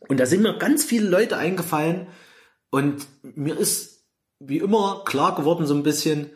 Und 0.08 0.20
da 0.20 0.26
sind 0.26 0.42
mir 0.42 0.58
ganz 0.58 0.84
viele 0.84 1.08
Leute 1.08 1.38
eingefallen 1.38 2.08
und 2.70 3.06
mir 3.22 3.56
ist 3.56 4.04
wie 4.40 4.58
immer 4.58 5.02
klar 5.04 5.34
geworden 5.36 5.66
so 5.66 5.74
ein 5.74 5.84
bisschen, 5.84 6.30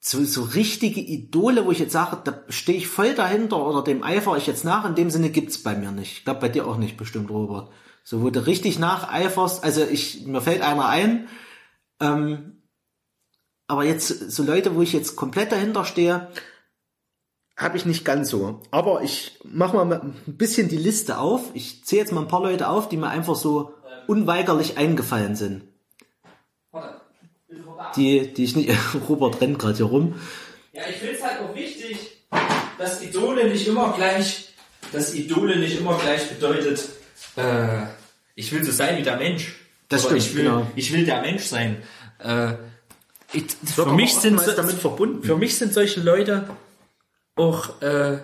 so, 0.00 0.24
so 0.24 0.42
richtige 0.42 1.00
Idole, 1.00 1.64
wo 1.64 1.70
ich 1.70 1.78
jetzt 1.78 1.92
sage, 1.92 2.18
da 2.24 2.42
stehe 2.48 2.78
ich 2.78 2.88
voll 2.88 3.14
dahinter 3.14 3.64
oder 3.64 3.84
dem 3.84 4.02
eifere 4.02 4.36
ich 4.36 4.48
jetzt 4.48 4.64
nach, 4.64 4.84
in 4.84 4.96
dem 4.96 5.10
Sinne 5.10 5.30
gibt's 5.30 5.62
bei 5.62 5.76
mir 5.76 5.92
nicht. 5.92 6.18
Ich 6.18 6.24
glaube 6.24 6.40
bei 6.40 6.48
dir 6.48 6.66
auch 6.66 6.76
nicht 6.76 6.96
bestimmt, 6.96 7.30
Robert. 7.30 7.70
So, 8.02 8.20
wo 8.22 8.30
du 8.30 8.44
richtig 8.44 8.80
nacheiferst, 8.80 9.62
also 9.62 9.84
ich, 9.84 10.26
mir 10.26 10.40
fällt 10.40 10.62
einer 10.62 10.86
ein, 10.86 11.28
ähm, 12.00 12.62
aber 13.68 13.84
jetzt 13.84 14.32
so 14.32 14.42
Leute, 14.42 14.74
wo 14.74 14.82
ich 14.82 14.92
jetzt 14.92 15.14
komplett 15.14 15.52
dahinter 15.52 15.84
stehe, 15.84 16.28
habe 17.62 17.76
ich 17.76 17.86
nicht 17.86 18.04
ganz 18.04 18.28
so. 18.30 18.60
Aber 18.70 19.02
ich 19.02 19.38
mache 19.44 19.76
mal 19.76 20.00
ein 20.00 20.14
bisschen 20.26 20.68
die 20.68 20.76
Liste 20.76 21.18
auf. 21.18 21.42
Ich 21.54 21.84
zähle 21.84 22.02
jetzt 22.02 22.12
mal 22.12 22.22
ein 22.22 22.28
paar 22.28 22.42
Leute 22.42 22.68
auf, 22.68 22.88
die 22.88 22.96
mir 22.96 23.08
einfach 23.08 23.36
so 23.36 23.74
unweigerlich 24.06 24.78
eingefallen 24.78 25.36
sind. 25.36 25.62
Die, 27.96 28.32
die 28.32 28.44
ich 28.44 28.56
nicht. 28.56 28.70
Robert 29.08 29.40
rennt 29.40 29.58
gerade 29.58 29.76
hier 29.76 29.86
rum. 29.86 30.14
Ja, 30.72 30.82
ich 30.88 30.96
finde 30.96 31.14
es 31.14 31.22
halt 31.22 31.40
auch 31.40 31.54
wichtig, 31.54 32.24
dass 32.78 33.02
Idole 33.02 33.48
nicht 33.48 33.66
immer 33.66 33.92
gleich, 33.92 34.48
dass 34.92 35.14
Idole 35.14 35.56
nicht 35.56 35.78
immer 35.78 35.98
gleich 35.98 36.28
bedeutet, 36.28 36.88
äh, 37.36 37.86
ich 38.34 38.50
will 38.52 38.64
so 38.64 38.72
sein 38.72 38.96
wie 38.98 39.02
der 39.02 39.16
Mensch. 39.18 39.56
Das 39.88 40.06
Oder 40.06 40.18
stimmt, 40.18 40.26
ich 40.26 40.36
will, 40.36 40.44
genau. 40.44 40.66
ich 40.74 40.92
will 40.92 41.04
der 41.04 41.20
Mensch 41.20 41.42
sein. 41.42 41.82
Äh, 42.18 42.54
ich, 43.34 43.44
für 43.64 43.86
mich 43.86 44.14
sind 44.14 44.40
damit 44.56 44.76
verbunden. 44.76 45.22
Für 45.22 45.36
mich 45.36 45.56
sind 45.56 45.74
solche 45.74 46.00
Leute 46.00 46.48
auch, 47.36 47.80
äh, 47.82 48.18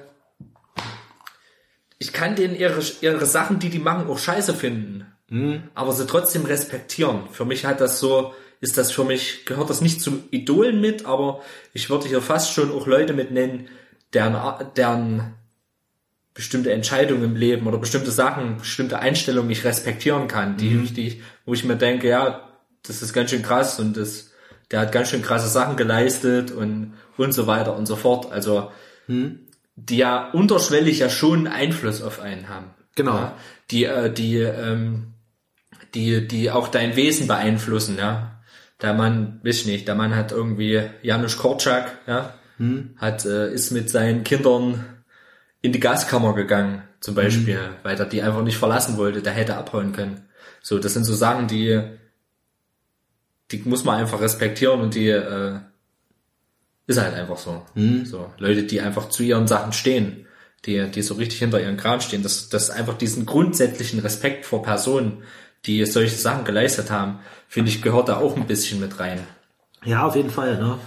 ich 1.98 2.12
kann 2.12 2.36
denen 2.36 2.54
ihre, 2.54 2.80
ihre 3.00 3.26
Sachen, 3.26 3.58
die 3.58 3.70
die 3.70 3.78
machen, 3.78 4.08
auch 4.08 4.18
scheiße 4.18 4.54
finden. 4.54 5.06
Mhm. 5.28 5.64
Aber 5.74 5.92
sie 5.92 6.06
trotzdem 6.06 6.44
respektieren. 6.44 7.28
Für 7.30 7.44
mich 7.44 7.64
hat 7.66 7.80
das 7.80 7.98
so, 7.98 8.34
ist 8.60 8.78
das 8.78 8.92
für 8.92 9.04
mich, 9.04 9.44
gehört 9.44 9.70
das 9.70 9.80
nicht 9.80 10.00
zum 10.00 10.24
Idolen 10.30 10.80
mit, 10.80 11.06
aber 11.06 11.42
ich 11.72 11.90
würde 11.90 12.08
hier 12.08 12.22
fast 12.22 12.52
schon 12.52 12.72
auch 12.72 12.86
Leute 12.86 13.12
mit 13.12 13.30
nennen, 13.30 13.68
deren, 14.12 14.72
deren 14.76 15.34
bestimmte 16.34 16.72
Entscheidungen 16.72 17.24
im 17.24 17.36
Leben 17.36 17.66
oder 17.66 17.78
bestimmte 17.78 18.10
Sachen, 18.10 18.58
bestimmte 18.58 19.00
Einstellungen 19.00 19.50
ich 19.50 19.64
respektieren 19.64 20.28
kann, 20.28 20.56
die, 20.56 20.84
die 20.84 21.08
ich, 21.08 21.22
wo 21.44 21.52
ich 21.52 21.64
mir 21.64 21.76
denke, 21.76 22.08
ja, 22.08 22.48
das 22.84 23.02
ist 23.02 23.12
ganz 23.12 23.30
schön 23.30 23.42
krass 23.42 23.80
und 23.80 23.96
das, 23.96 24.30
der 24.70 24.80
hat 24.80 24.92
ganz 24.92 25.10
schön 25.10 25.22
krasse 25.22 25.48
Sachen 25.48 25.76
geleistet 25.76 26.52
und, 26.52 26.94
und 27.16 27.32
so 27.32 27.46
weiter 27.46 27.76
und 27.76 27.86
so 27.86 27.96
fort. 27.96 28.30
Also, 28.30 28.70
die 29.76 29.96
ja 29.96 30.30
unterschwellig 30.30 30.98
ja 30.98 31.08
schon 31.08 31.46
Einfluss 31.46 32.02
auf 32.02 32.20
einen 32.20 32.48
haben. 32.48 32.70
Genau. 32.94 33.14
Ja, 33.14 33.36
die, 33.70 33.84
äh, 33.84 34.12
die, 34.12 34.38
ähm, 34.38 35.14
die, 35.94 36.26
die 36.26 36.50
auch 36.50 36.68
dein 36.68 36.96
Wesen 36.96 37.26
beeinflussen, 37.26 37.96
ja. 37.98 38.40
Der 38.82 38.94
Mann, 38.94 39.40
weiß 39.42 39.60
ich 39.60 39.66
nicht, 39.66 39.88
der 39.88 39.96
Mann 39.96 40.14
hat 40.14 40.30
irgendwie 40.30 40.82
Janusz 41.02 41.36
Korczak, 41.36 41.98
ja, 42.06 42.34
hat, 42.96 43.24
äh, 43.24 43.52
ist 43.52 43.72
mit 43.72 43.90
seinen 43.90 44.22
Kindern 44.22 44.84
in 45.62 45.72
die 45.72 45.80
Gaskammer 45.80 46.34
gegangen, 46.34 46.82
zum 47.00 47.16
Beispiel, 47.16 47.58
weil 47.82 47.98
er 47.98 48.06
die 48.06 48.22
einfach 48.22 48.42
nicht 48.42 48.56
verlassen 48.56 48.96
wollte, 48.96 49.20
der 49.22 49.32
hätte 49.32 49.56
abhauen 49.56 49.92
können. 49.92 50.28
So, 50.60 50.78
das 50.78 50.94
sind 50.94 51.04
so 51.04 51.14
Sachen, 51.14 51.48
die, 51.48 51.80
die 53.50 53.62
muss 53.64 53.84
man 53.84 53.98
einfach 53.98 54.20
respektieren 54.20 54.80
und 54.80 54.94
die, 54.94 55.08
äh, 55.08 55.58
ist 56.88 57.00
halt 57.00 57.14
einfach 57.14 57.38
so. 57.38 57.62
So, 58.04 58.30
Leute, 58.38 58.64
die 58.64 58.80
einfach 58.80 59.08
zu 59.10 59.22
ihren 59.22 59.46
Sachen 59.46 59.72
stehen, 59.72 60.26
die, 60.64 60.88
die 60.90 61.02
so 61.02 61.14
richtig 61.14 61.38
hinter 61.38 61.60
ihren 61.60 61.76
Kran 61.76 62.00
stehen, 62.00 62.22
das, 62.24 62.48
das 62.48 62.70
einfach 62.70 62.98
diesen 62.98 63.24
grundsätzlichen 63.26 64.00
Respekt 64.00 64.44
vor 64.44 64.62
Personen, 64.62 65.22
die 65.66 65.84
solche 65.86 66.16
Sachen 66.16 66.44
geleistet 66.44 66.90
haben, 66.90 67.20
finde 67.46 67.70
ich, 67.70 67.80
gehört 67.82 68.08
da 68.08 68.16
auch 68.16 68.36
ein 68.36 68.46
bisschen 68.48 68.80
mit 68.80 68.98
rein. 68.98 69.20
Ja, 69.84 70.04
auf 70.06 70.16
jeden 70.16 70.30
Fall, 70.30 70.58
ne? 70.58 70.78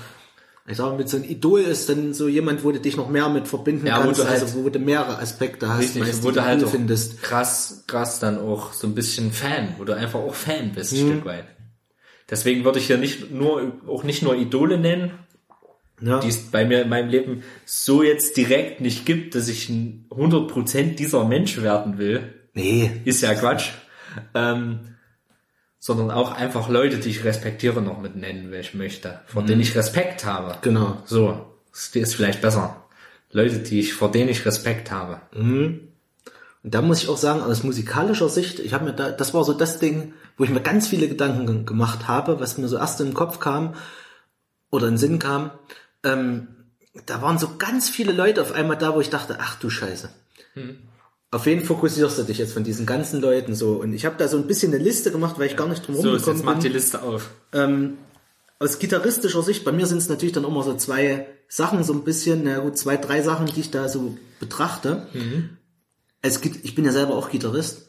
Ich 0.68 0.78
sage, 0.78 0.96
mit 0.96 1.10
so 1.10 1.18
ein 1.18 1.24
Idol 1.24 1.62
ist 1.62 1.90
dann 1.90 2.14
so 2.14 2.28
jemand, 2.28 2.64
wo 2.64 2.72
du 2.72 2.80
dich 2.80 2.96
noch 2.96 3.10
mehr 3.10 3.28
mit 3.30 3.48
verbinden 3.48 3.88
Ja, 3.88 3.98
wo 4.00 4.04
kannst, 4.04 4.20
du 4.22 4.26
halt- 4.28 4.42
also 4.42 4.64
wo 4.64 4.70
du 4.70 4.80
mehrere 4.80 5.18
Aspekte 5.20 5.68
hast, 5.70 5.80
Richtig, 5.80 6.02
meist, 6.04 6.24
wo 6.24 6.32
du 6.32 6.44
halt 6.44 6.68
findest. 6.70 7.22
krass, 7.22 7.84
krass 7.88 8.20
dann 8.20 8.40
auch 8.40 8.72
so 8.74 8.88
ein 8.88 8.94
bisschen 8.96 9.32
Fan, 9.32 9.76
wo 9.78 9.84
du 9.86 9.94
einfach 9.96 10.20
auch 10.20 10.36
Fan 10.36 10.72
bist, 10.74 10.94
Mhm. 10.94 11.00
ein 11.00 11.12
Stück 11.14 11.26
weit. 11.26 11.46
Deswegen 12.30 12.64
würde 12.64 12.80
ich 12.80 12.88
hier 12.88 12.98
nicht 12.98 13.32
nur, 13.32 13.74
auch 13.88 14.04
nicht 14.04 14.22
nur 14.24 14.36
Idole 14.36 14.78
nennen, 14.78 15.12
Ja. 16.02 16.20
die 16.20 16.30
es 16.30 16.50
bei 16.50 16.66
mir 16.66 16.82
in 16.82 16.90
meinem 16.90 17.10
Leben 17.10 17.44
so 17.66 18.02
jetzt 18.04 18.36
direkt 18.36 18.82
nicht 18.82 19.06
gibt, 19.06 19.36
dass 19.36 19.48
ich 19.48 19.70
ein 19.70 20.06
100% 20.10 20.96
dieser 20.96 21.24
Mensch 21.26 21.62
werden 21.62 21.98
will. 22.00 22.34
Nee, 22.54 22.90
Ist 23.06 23.22
ja 23.22 23.34
Quatsch. 23.36 23.70
Ähm, 24.34 24.80
sondern 25.80 26.12
auch 26.12 26.32
einfach 26.34 26.70
Leute, 26.70 26.98
die 26.98 27.10
ich 27.10 27.24
respektiere, 27.24 27.82
noch 27.82 28.00
mit 28.02 28.16
nennen, 28.16 28.52
wenn 28.52 28.60
ich 28.62 28.74
möchte. 28.74 29.20
Vor 29.28 29.44
denen 29.44 29.62
ich 29.62 29.76
Respekt 29.76 30.26
habe. 30.26 30.58
genau. 30.62 30.98
So, 31.06 31.46
das 31.72 31.88
ist 31.96 32.16
vielleicht 32.16 32.42
besser. 32.42 32.84
Leute, 33.32 33.60
die 33.60 33.80
ich, 33.80 33.94
vor 33.94 34.12
denen 34.12 34.30
ich 34.30 34.46
Respekt 34.46 34.92
habe. 34.92 35.22
Und 35.34 35.90
da 36.64 36.82
muss 36.82 37.02
ich 37.04 37.10
auch 37.10 37.18
sagen, 37.18 37.42
aus 37.42 37.64
musikalischer 37.64 38.28
Sicht, 38.30 38.60
ich 38.60 38.74
habe 38.74 38.86
mir 38.86 38.94
da, 38.94 39.10
das 39.12 39.34
war 39.34 39.44
so 39.44 39.54
das 39.54 39.80
Ding, 39.80 40.14
wo 40.38 40.44
ich 40.44 40.50
mir 40.50 40.62
ganz 40.62 40.88
viele 40.88 41.08
Gedanken 41.08 41.48
ge- 41.48 41.64
gemacht 41.64 42.08
habe, 42.08 42.40
was 42.40 42.58
mir 42.58 42.68
so 42.68 42.78
erst 42.78 43.00
in 43.02 43.08
den 43.08 43.14
Kopf 43.16 43.40
kam 43.40 43.74
oder 44.70 44.88
in 44.88 44.94
den 44.94 45.00
Sinn 45.00 45.18
kam. 45.20 45.52
Ähm, 46.04 46.48
da 47.06 47.22
waren 47.22 47.38
so 47.38 47.58
ganz 47.58 47.90
viele 47.90 48.12
Leute 48.12 48.42
auf 48.42 48.52
einmal 48.52 48.78
da, 48.78 48.94
wo 48.96 49.02
ich 49.02 49.10
dachte, 49.10 49.38
ach 49.40 49.56
du 49.60 49.70
Scheiße. 49.70 50.10
Auf 51.32 51.46
wen 51.46 51.64
fokussierst 51.64 52.18
du 52.18 52.24
dich 52.24 52.38
jetzt 52.38 52.54
von 52.54 52.64
diesen 52.64 52.86
ganzen 52.86 53.22
Leuten 53.22 53.56
so? 53.56 53.76
Und 53.76 53.94
ich 53.94 54.06
habe 54.06 54.18
da 54.18 54.28
so 54.28 54.38
ein 54.38 54.48
bisschen 54.48 54.74
eine 54.74 54.84
Liste 54.84 55.12
gemacht, 55.12 55.40
weil 55.40 55.48
ich 55.48 55.56
gar 55.56 55.68
nicht 55.68 55.88
drum 55.88 55.96
So, 55.96 56.14
jetzt 56.14 56.28
rumgekommen 56.28 56.46
mach 56.46 56.56
die 56.60 56.68
bin. 56.68 56.74
Liste 56.74 57.02
auf. 57.02 57.30
Ähm, 57.54 57.98
aus 58.60 58.80
gitarristischer 58.80 59.42
Sicht, 59.42 59.64
bei 59.64 59.72
mir 59.72 59.86
sind 59.86 60.00
es 60.00 60.10
natürlich 60.10 60.34
dann 60.34 60.44
immer 60.44 60.62
so 60.64 60.76
zwei 60.76 61.28
Sachen, 61.48 61.84
so 61.84 61.94
ein 61.94 62.04
bisschen, 62.04 62.44
na 62.44 62.60
gut, 62.60 62.78
zwei, 62.78 62.98
drei 62.98 63.22
Sachen, 63.22 63.46
die 63.46 63.60
ich 63.60 63.72
da 63.72 63.88
so 63.88 64.18
betrachte. 64.40 65.08
Es 66.22 66.42
gibt, 66.42 66.64
ich 66.66 66.76
bin 66.76 66.86
ja 66.86 66.92
selber 66.92 67.16
auch 67.16 67.30
Gitarrist 67.30 67.88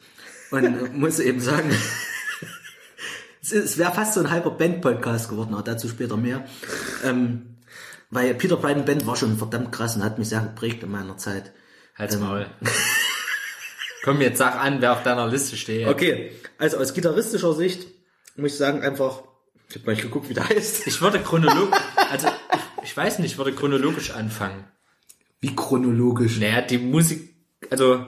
und 0.51 0.97
muss 0.97 1.19
eben 1.19 1.41
sagen, 1.41 1.71
es, 3.43 3.53
es 3.53 3.77
wäre 3.77 3.93
fast 3.93 4.15
so 4.15 4.21
ein 4.21 4.31
halber 4.31 4.53
Band-Podcast 4.53 5.29
geworden, 5.29 5.55
aber 5.55 5.63
dazu 5.63 5.89
später 5.89 6.17
mehr. 6.17 6.47
Ähm, 7.05 7.52
weil 8.13 8.35
Peter 8.35 8.59
Bryden 8.59 8.85
Band 8.85 9.07
war 9.07 9.17
schon 9.17 9.39
verdammt 9.39 9.73
krass 9.73 9.97
und 9.97 10.05
hat 10.05 10.19
mich 10.19 10.29
sehr 10.29 10.43
geprägt 10.43 10.83
in 10.83 10.91
meiner 10.91 11.17
Zeit. 11.17 11.51
Halt's 11.97 12.19
Maul. 12.19 12.47
Komm, 14.05 14.21
jetzt 14.21 14.37
sag 14.37 14.55
an, 14.55 14.83
wer 14.83 14.93
auf 14.93 15.03
deiner 15.03 15.27
Liste 15.27 15.57
steht. 15.57 15.89
Okay, 15.89 16.33
also 16.59 16.77
aus 16.77 16.93
gitarristischer 16.93 17.55
Sicht 17.55 17.89
muss 18.37 18.53
ich 18.53 18.59
sagen 18.59 18.83
einfach, 18.83 19.23
ich 19.69 19.77
habe 19.77 19.87
mal 19.87 19.93
nicht 19.93 20.03
geguckt, 20.03 20.29
wie 20.29 20.35
der 20.35 20.47
heißt. 20.47 20.87
Ich 20.87 21.01
würde 21.01 21.21
chronologisch, 21.21 21.79
also 22.11 22.29
ich, 22.29 22.91
ich 22.91 22.97
weiß 22.97 23.19
nicht, 23.19 23.33
ich 23.33 23.39
würde 23.39 23.55
chronologisch 23.55 24.11
anfangen. 24.11 24.65
Wie 25.41 25.57
chronologisch. 25.57 26.39
Naja, 26.39 26.61
die 26.61 26.79
Musik, 26.79 27.35
also 27.71 28.07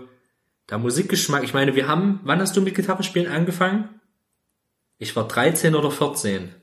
der 0.69 0.79
Musikgeschmack, 0.79 1.45
ich 1.45 1.55
meine, 1.55 1.75
wir 1.77 1.89
haben, 1.89 2.21
wann 2.25 2.41
hast 2.41 2.55
du 2.57 2.61
mit 2.61 2.75
Gitarre 2.75 3.05
spielen 3.05 3.33
angefangen? 3.33 4.01
Ich 4.99 5.17
war 5.17 5.27
13 5.27 5.75
oder 5.75 5.91
14. 5.91 6.55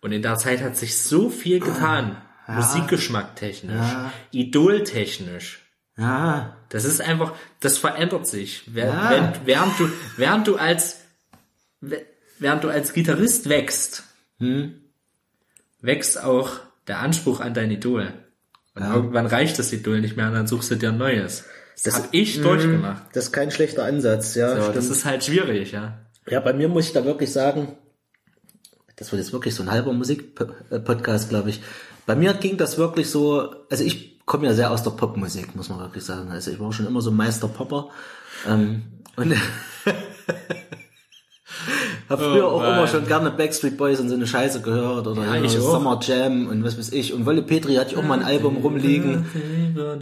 Und 0.00 0.12
in 0.12 0.22
der 0.22 0.36
Zeit 0.36 0.62
hat 0.62 0.78
sich 0.78 0.98
so 1.02 1.28
viel 1.28 1.60
getan. 1.60 2.22
Musikgeschmack 2.48 3.36
technisch, 3.36 3.74
Ja. 3.76 4.12
idoltechnisch. 4.30 5.64
Ja, 5.96 6.56
Das 6.68 6.84
ist 6.84 7.00
einfach, 7.00 7.34
das 7.60 7.76
verändert 7.78 8.26
sich. 8.26 8.62
Wer- 8.66 8.86
Ja. 8.86 9.10
Während, 9.10 9.46
während 9.46 9.78
du, 9.80 9.88
während 10.16 10.46
du 10.46 10.56
als, 10.56 11.00
während 12.38 12.62
du 12.64 12.68
als 12.68 12.92
Gitarrist 12.92 13.48
wächst, 13.48 14.04
wächst 15.80 16.22
auch 16.22 16.50
der 16.86 17.00
Anspruch 17.00 17.40
an 17.40 17.54
dein 17.54 17.70
Idol. 17.70 18.12
Und 18.74 18.84
irgendwann 18.84 19.26
reicht 19.26 19.58
das 19.58 19.72
Idol 19.72 20.00
nicht 20.00 20.16
mehr 20.16 20.28
und 20.28 20.34
dann 20.34 20.46
suchst 20.46 20.70
du 20.70 20.76
dir 20.76 20.90
ein 20.90 20.98
neues. 20.98 21.44
Das, 21.74 21.82
Das- 21.82 21.94
hab 22.04 22.08
ich 22.14 22.40
durchgemacht. 22.40 23.02
das 23.12 23.24
ist 23.26 23.32
kein 23.32 23.50
schlechter 23.50 23.84
Ansatz, 23.84 24.34
ja. 24.36 24.60
So, 24.62 24.72
das 24.72 24.88
ist 24.88 25.04
halt 25.04 25.24
schwierig, 25.24 25.72
ja. 25.72 25.98
Ja, 26.28 26.40
bei 26.40 26.52
mir 26.52 26.68
muss 26.68 26.86
ich 26.86 26.92
da 26.92 27.04
wirklich 27.04 27.32
sagen, 27.32 27.76
das 28.96 29.10
wird 29.12 29.20
jetzt 29.22 29.32
wirklich 29.32 29.54
so 29.54 29.62
ein 29.62 29.70
halber 29.70 29.92
Musik-Podcast, 29.92 31.28
glaube 31.28 31.50
ich. 31.50 31.60
Bei 32.08 32.16
mir 32.16 32.32
ging 32.32 32.56
das 32.56 32.78
wirklich 32.78 33.10
so, 33.10 33.50
also 33.68 33.84
ich 33.84 34.24
komme 34.24 34.46
ja 34.46 34.54
sehr 34.54 34.70
aus 34.70 34.82
der 34.82 34.92
Popmusik, 34.92 35.54
muss 35.54 35.68
man 35.68 35.78
wirklich 35.80 36.02
sagen. 36.04 36.30
Also 36.30 36.50
ich 36.50 36.58
war 36.58 36.72
schon 36.72 36.86
immer 36.86 37.02
so 37.02 37.10
Meister 37.10 37.48
Popper. 37.48 37.90
Ähm, 38.48 38.84
und 39.16 39.34
habe 42.08 42.24
früher 42.24 42.50
Oh 42.50 42.56
auch 42.56 42.62
immer 42.62 42.86
schon 42.86 43.06
gerne 43.06 43.30
Backstreet 43.30 43.76
Boys 43.76 44.00
und 44.00 44.08
so 44.08 44.14
eine 44.14 44.26
Scheiße 44.26 44.62
gehört 44.62 45.06
oder 45.06 45.22
Ja, 45.22 45.34
ich. 45.42 45.52
Summer 45.52 46.00
Jam 46.02 46.46
und 46.48 46.64
was 46.64 46.78
weiß 46.78 46.92
ich. 46.92 47.12
Und 47.12 47.26
Wolle 47.26 47.42
Petri 47.42 47.74
hatte 47.74 47.90
ich 47.92 47.98
auch 47.98 48.02
mal 48.02 48.20
ein 48.20 48.24
Album 48.24 48.56
rumliegen. 48.56 49.26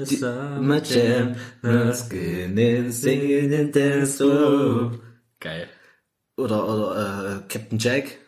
Summer 0.05 0.81
Jam. 0.85 1.35
Geil. 5.41 5.67
Oder, 6.37 6.69
oder 6.69 7.43
äh, 7.43 7.53
Captain 7.53 7.81
Jack. 7.81 8.19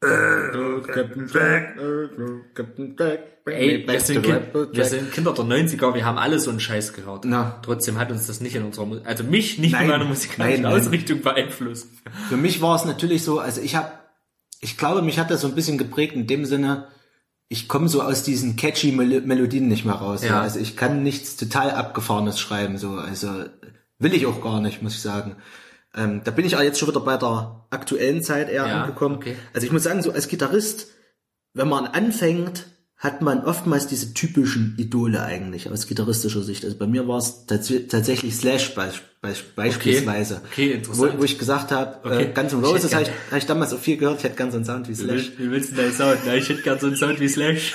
Captain 0.00 1.28
Jack, 1.32 1.76
Captain 2.54 2.96
Jack. 2.98 3.20
Ey, 3.46 3.86
wir 3.86 4.00
sind, 4.00 4.22
kind, 4.22 4.54
wir 4.54 4.84
sind 4.84 5.12
Kinder 5.12 5.32
der 5.34 5.44
90er, 5.44 5.94
wir 5.94 6.04
haben 6.04 6.16
alle 6.16 6.38
so 6.38 6.50
einen 6.50 6.60
Scheiß 6.60 6.94
gehört. 6.94 7.24
Na. 7.24 7.58
Trotzdem 7.62 7.98
hat 7.98 8.10
uns 8.10 8.26
das 8.26 8.40
nicht 8.40 8.54
in 8.54 8.64
unserer 8.64 8.86
Musik, 8.86 9.06
also 9.06 9.24
mich 9.24 9.58
nicht 9.58 9.72
Nein. 9.72 9.84
in 9.84 9.88
meiner 9.90 10.04
musikalischen 10.04 10.62
Nein, 10.62 10.72
nein. 10.72 10.80
Ausrichtung 10.80 11.20
beeinflusst. 11.20 11.88
Für 12.28 12.36
mich 12.36 12.62
war 12.62 12.76
es 12.76 12.84
natürlich 12.84 13.24
so, 13.24 13.40
also 13.40 13.60
ich 13.60 13.76
habe, 13.76 13.92
ich 14.60 14.78
glaube, 14.78 15.02
mich 15.02 15.18
hat 15.18 15.30
das 15.30 15.42
so 15.42 15.48
ein 15.48 15.54
bisschen 15.54 15.76
geprägt 15.78 16.14
in 16.14 16.26
dem 16.26 16.44
Sinne, 16.46 16.86
ich 17.48 17.68
komme 17.68 17.88
so 17.88 18.00
aus 18.00 18.22
diesen 18.22 18.56
catchy 18.56 18.92
Mel 18.92 19.20
Melodien 19.22 19.68
nicht 19.68 19.84
mehr 19.84 19.96
raus. 19.96 20.22
Ja. 20.22 20.28
Ja. 20.28 20.40
Also 20.40 20.60
ich 20.60 20.76
kann 20.76 21.02
nichts 21.02 21.36
total 21.36 21.72
abgefahrenes 21.72 22.38
schreiben, 22.38 22.78
so, 22.78 22.92
also 22.92 23.44
will 23.98 24.14
ich 24.14 24.26
auch 24.26 24.40
gar 24.40 24.60
nicht, 24.62 24.80
muss 24.80 24.94
ich 24.94 25.02
sagen. 25.02 25.36
Ähm, 25.96 26.20
da 26.24 26.30
bin 26.30 26.44
ich 26.46 26.56
auch 26.56 26.62
jetzt 26.62 26.78
schon 26.78 26.88
wieder 26.88 27.00
bei 27.00 27.16
der 27.16 27.66
aktuellen 27.70 28.22
Zeit 28.22 28.48
eher 28.48 28.66
Ja, 28.66 28.82
angekommen. 28.84 29.16
okay. 29.16 29.36
Also 29.54 29.66
ich 29.66 29.72
muss 29.72 29.82
sagen, 29.82 30.02
so 30.02 30.12
als 30.12 30.28
Gitarrist, 30.28 30.88
wenn 31.54 31.68
man 31.68 31.86
anfängt, 31.86 32.66
hat 32.96 33.22
man 33.22 33.44
oftmals 33.44 33.86
diese 33.86 34.12
typischen 34.12 34.74
Idole 34.78 35.22
eigentlich 35.22 35.70
aus 35.70 35.86
gitarristischer 35.86 36.42
Sicht. 36.42 36.64
Also 36.66 36.76
bei 36.76 36.86
mir 36.86 37.08
war 37.08 37.16
es 37.16 37.46
tats 37.46 37.72
tatsächlich 37.88 38.36
Slash 38.36 38.74
beisp 38.74 39.00
beisp 39.22 39.54
beispielsweise. 39.56 40.42
Okay, 40.52 40.72
interessant. 40.72 41.14
Wo, 41.14 41.18
wo 41.20 41.24
ich 41.24 41.38
gesagt 41.38 41.72
habe, 41.72 41.96
Okay. 42.04 42.24
äh, 42.24 42.32
Guns 42.34 42.52
N' 42.52 42.62
Roses 42.62 42.92
habe 42.92 43.02
ich, 43.04 43.08
gern- 43.08 43.18
hab 43.30 43.38
ich 43.38 43.46
damals 43.46 43.72
auch 43.72 43.78
viel 43.78 43.96
gehört, 43.96 44.18
ich 44.18 44.24
hätte 44.24 44.36
ganz 44.36 44.52
so 44.52 44.58
einen 44.58 44.64
Sound 44.66 44.88
wie 44.88 44.94
Slash. 44.94 45.32
Wie 45.38 45.50
willst 45.50 45.72
du 45.72 45.76
deinen 45.76 45.92
Sound? 45.92 46.18
Na, 46.26 46.34
ich 46.36 46.48
hätte 46.50 46.60
gern 46.62 46.78
so 46.78 46.86
einen 46.88 46.96
Sound 46.96 47.20
wie 47.20 47.28
Slash. 47.28 47.74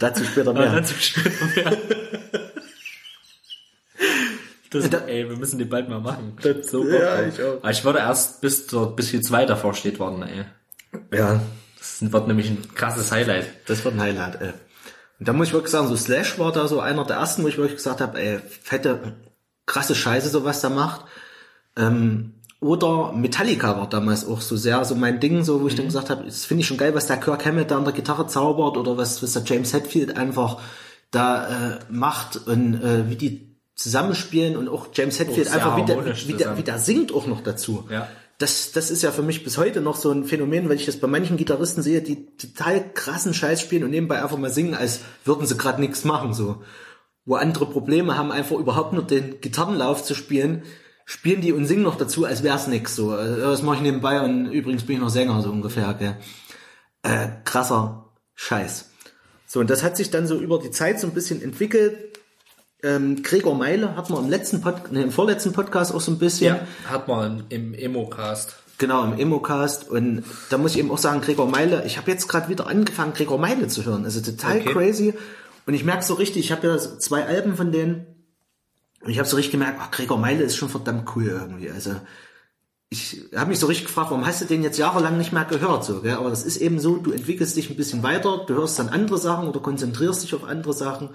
Dazu 0.00 0.24
später 0.24 0.52
mehr. 0.52 0.72
dazu 0.72 0.94
später 0.98 1.30
mehr. 1.54 1.78
Das, 4.70 4.90
Da- 4.90 4.98
ey, 5.06 5.28
wir 5.28 5.36
müssen 5.36 5.58
den 5.58 5.68
bald 5.68 5.88
mal 5.88 6.00
machen. 6.00 6.36
so 6.62 6.86
ja, 6.88 7.22
ich 7.26 7.40
auch. 7.42 7.58
Aber 7.62 7.70
ich 7.70 7.84
würde 7.84 7.98
erst 8.00 8.40
bis 8.40 8.66
dort, 8.66 8.96
bis 8.96 9.08
hier 9.10 9.22
zwei 9.22 9.44
davor 9.46 9.74
steht 9.74 9.98
worden, 9.98 10.22
ey. 10.22 10.44
Ja, 11.16 11.40
Das 11.78 12.12
wird 12.12 12.26
nämlich 12.26 12.48
ein 12.50 12.62
krasses 12.74 13.12
Highlight. 13.12 13.46
das 13.66 13.84
wird 13.84 13.94
ein 13.94 14.00
Highlight, 14.00 14.40
ey. 14.40 14.52
Und 15.18 15.28
da 15.28 15.32
muss 15.32 15.48
ich 15.48 15.52
wirklich 15.54 15.72
sagen, 15.72 15.88
so 15.88 15.96
Slash 15.96 16.38
war 16.38 16.52
da 16.52 16.68
so 16.68 16.80
einer 16.80 17.04
der 17.04 17.16
ersten, 17.16 17.42
wo 17.42 17.48
ich 17.48 17.56
wirklich 17.56 17.76
gesagt 17.76 18.00
habe, 18.00 18.18
ey, 18.20 18.38
fette, 18.62 19.14
krasse 19.66 19.94
Scheiße, 19.94 20.28
so 20.28 20.44
was 20.44 20.60
der 20.60 20.70
macht. 20.70 21.02
Ähm, 21.76 22.34
oder 22.60 23.12
Metallica 23.12 23.76
war 23.78 23.88
damals 23.88 24.26
auch 24.26 24.40
so 24.40 24.56
sehr 24.56 24.84
so 24.84 24.94
mein 24.94 25.20
Ding, 25.20 25.44
so 25.44 25.60
wo 25.62 25.68
ich 25.68 25.74
dann 25.74 25.86
gesagt 25.86 26.10
habe, 26.10 26.24
das 26.24 26.44
finde 26.46 26.62
ich 26.62 26.66
schon 26.66 26.78
geil, 26.78 26.94
was 26.94 27.06
der 27.06 27.18
Kirk 27.18 27.44
Hammett 27.44 27.70
da 27.70 27.76
an 27.76 27.84
der 27.84 27.92
Gitarre 27.92 28.26
zaubert 28.26 28.76
oder 28.76 28.96
was, 28.96 29.22
was 29.22 29.32
der 29.34 29.42
James 29.44 29.72
Hetfield 29.72 30.16
einfach 30.16 30.60
da 31.10 31.46
äh, 31.76 31.78
macht 31.90 32.36
und 32.46 32.82
äh, 32.82 33.08
wie 33.08 33.16
die 33.16 33.45
zusammenspielen 33.76 34.56
und 34.56 34.68
auch 34.68 34.88
James 34.92 35.18
Hetfield 35.20 35.48
einfach 35.48 35.76
wie 35.76 35.84
der, 35.84 35.96
harmonisch 35.96 36.26
wie, 36.26 36.32
der, 36.32 36.38
zusammen. 36.38 36.58
wie 36.58 36.62
der 36.62 36.78
singt 36.78 37.12
auch 37.12 37.26
noch 37.26 37.42
dazu. 37.42 37.86
Ja. 37.90 38.08
Das, 38.38 38.72
das 38.72 38.90
ist 38.90 39.02
ja 39.02 39.12
für 39.12 39.22
mich 39.22 39.44
bis 39.44 39.56
heute 39.56 39.80
noch 39.80 39.96
so 39.96 40.10
ein 40.10 40.24
Phänomen, 40.24 40.68
weil 40.68 40.76
ich 40.76 40.86
das 40.86 40.98
bei 40.98 41.06
manchen 41.06 41.36
Gitarristen 41.36 41.82
sehe, 41.82 42.02
die 42.02 42.26
total 42.36 42.92
krassen 42.92 43.32
Scheiß 43.32 43.60
spielen 43.60 43.84
und 43.84 43.90
nebenbei 43.90 44.22
einfach 44.22 44.36
mal 44.38 44.50
singen, 44.50 44.74
als 44.74 45.00
würden 45.24 45.46
sie 45.46 45.56
gerade 45.56 45.80
nichts 45.80 46.04
machen, 46.04 46.34
so. 46.34 46.62
Wo 47.24 47.34
andere 47.34 47.66
Probleme 47.66 48.16
haben, 48.16 48.32
einfach 48.32 48.56
überhaupt 48.56 48.92
nur 48.92 49.02
den 49.02 49.40
Gitarrenlauf 49.40 50.02
zu 50.02 50.14
spielen, 50.14 50.62
spielen 51.04 51.40
die 51.40 51.52
und 51.52 51.66
singen 51.66 51.82
noch 51.82 51.96
dazu, 51.96 52.24
als 52.24 52.42
wär's 52.42 52.66
nix, 52.66 52.96
so. 52.96 53.10
Also, 53.12 53.40
Das 53.40 53.62
mache 53.62 53.76
ich 53.76 53.82
nebenbei 53.82 54.20
und 54.20 54.46
übrigens 54.46 54.84
bin 54.84 54.96
ich 54.96 55.02
noch 55.02 55.10
Sänger, 55.10 55.40
so 55.42 55.50
ungefähr, 55.50 55.94
gell. 55.94 56.16
Äh, 57.02 57.28
krasser 57.44 58.10
Scheiß. 58.34 58.90
So, 59.46 59.60
und 59.60 59.70
das 59.70 59.82
hat 59.82 59.96
sich 59.96 60.10
dann 60.10 60.26
so 60.26 60.38
über 60.38 60.58
die 60.58 60.70
Zeit 60.70 61.00
so 61.00 61.06
ein 61.06 61.14
bisschen 61.14 61.42
entwickelt. 61.42 62.15
Ähm, 62.86 63.22
Gregor 63.22 63.54
Meile 63.56 63.96
hat 63.96 64.10
man 64.10 64.24
im 64.24 64.30
letzten 64.30 64.60
Pod 64.60 64.92
nee, 64.92 65.02
im 65.02 65.10
vorletzten 65.10 65.52
Podcast 65.52 65.92
auch 65.92 66.00
so 66.00 66.12
ein 66.12 66.18
bisschen. 66.18 66.56
Hat 66.88 67.08
man 67.08 67.44
im 67.48 67.74
Emo-Cast. 67.74 68.54
Genau, 68.78 69.04
im 69.04 69.18
Emocast. 69.18 69.88
Und 69.88 70.22
da 70.50 70.58
muss 70.58 70.72
ich 70.72 70.78
eben 70.78 70.90
auch 70.90 70.98
sagen, 70.98 71.20
Gregor 71.20 71.48
Meile, 71.48 71.84
ich 71.86 71.96
habe 71.96 72.10
jetzt 72.10 72.28
gerade 72.28 72.48
wieder 72.48 72.66
angefangen, 72.66 73.12
Gregor 73.14 73.38
Meile 73.38 73.68
zu 73.68 73.84
hören. 73.84 74.04
Also 74.04 74.20
total 74.20 74.58
Okay. 74.60 74.72
crazy. 74.72 75.14
Und 75.66 75.74
ich 75.74 75.82
merke 75.84 76.04
so 76.04 76.14
richtig, 76.14 76.44
ich 76.44 76.52
habe 76.52 76.66
ja 76.68 76.78
zwei 76.78 77.24
Alben 77.24 77.56
von 77.56 77.72
denen. 77.72 78.06
Und 79.02 79.10
ich 79.10 79.18
habe 79.18 79.28
so 79.28 79.36
richtig 79.36 79.52
gemerkt, 79.52 79.78
ach, 79.80 79.90
Gregor 79.90 80.18
Meile 80.18 80.44
ist 80.44 80.56
schon 80.56 80.68
verdammt 80.68 81.08
cool 81.16 81.26
irgendwie. 81.26 81.70
Also 81.70 81.96
ich 82.88 83.24
habe 83.34 83.50
mich 83.50 83.58
so 83.58 83.66
richtig 83.66 83.86
gefragt, 83.86 84.10
warum 84.10 84.26
hast 84.26 84.42
du 84.42 84.44
den 84.44 84.62
jetzt 84.62 84.78
jahrelang 84.78 85.18
nicht 85.18 85.32
mehr 85.32 85.44
gehört? 85.44 85.84
So, 85.84 86.02
gell? 86.02 86.14
Aber 86.14 86.30
das 86.30 86.44
ist 86.44 86.58
eben 86.58 86.78
so, 86.78 86.98
du 86.98 87.12
entwickelst 87.12 87.56
dich 87.56 87.70
ein 87.70 87.76
bisschen 87.76 88.02
weiter, 88.02 88.44
du 88.46 88.54
hörst 88.54 88.78
dann 88.78 88.90
andere 88.90 89.18
Sachen 89.18 89.48
oder 89.48 89.60
konzentrierst 89.60 90.22
dich 90.22 90.34
auf 90.34 90.44
andere 90.44 90.72
Sachen 90.72 91.10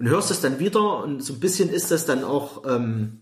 und 0.00 0.08
hörst 0.08 0.30
es 0.32 0.40
dann 0.40 0.58
wieder 0.58 1.04
und 1.04 1.22
so 1.22 1.34
ein 1.34 1.40
bisschen 1.40 1.68
ist 1.70 1.90
das 1.92 2.06
dann 2.06 2.24
auch, 2.24 2.64
ähm, 2.66 3.20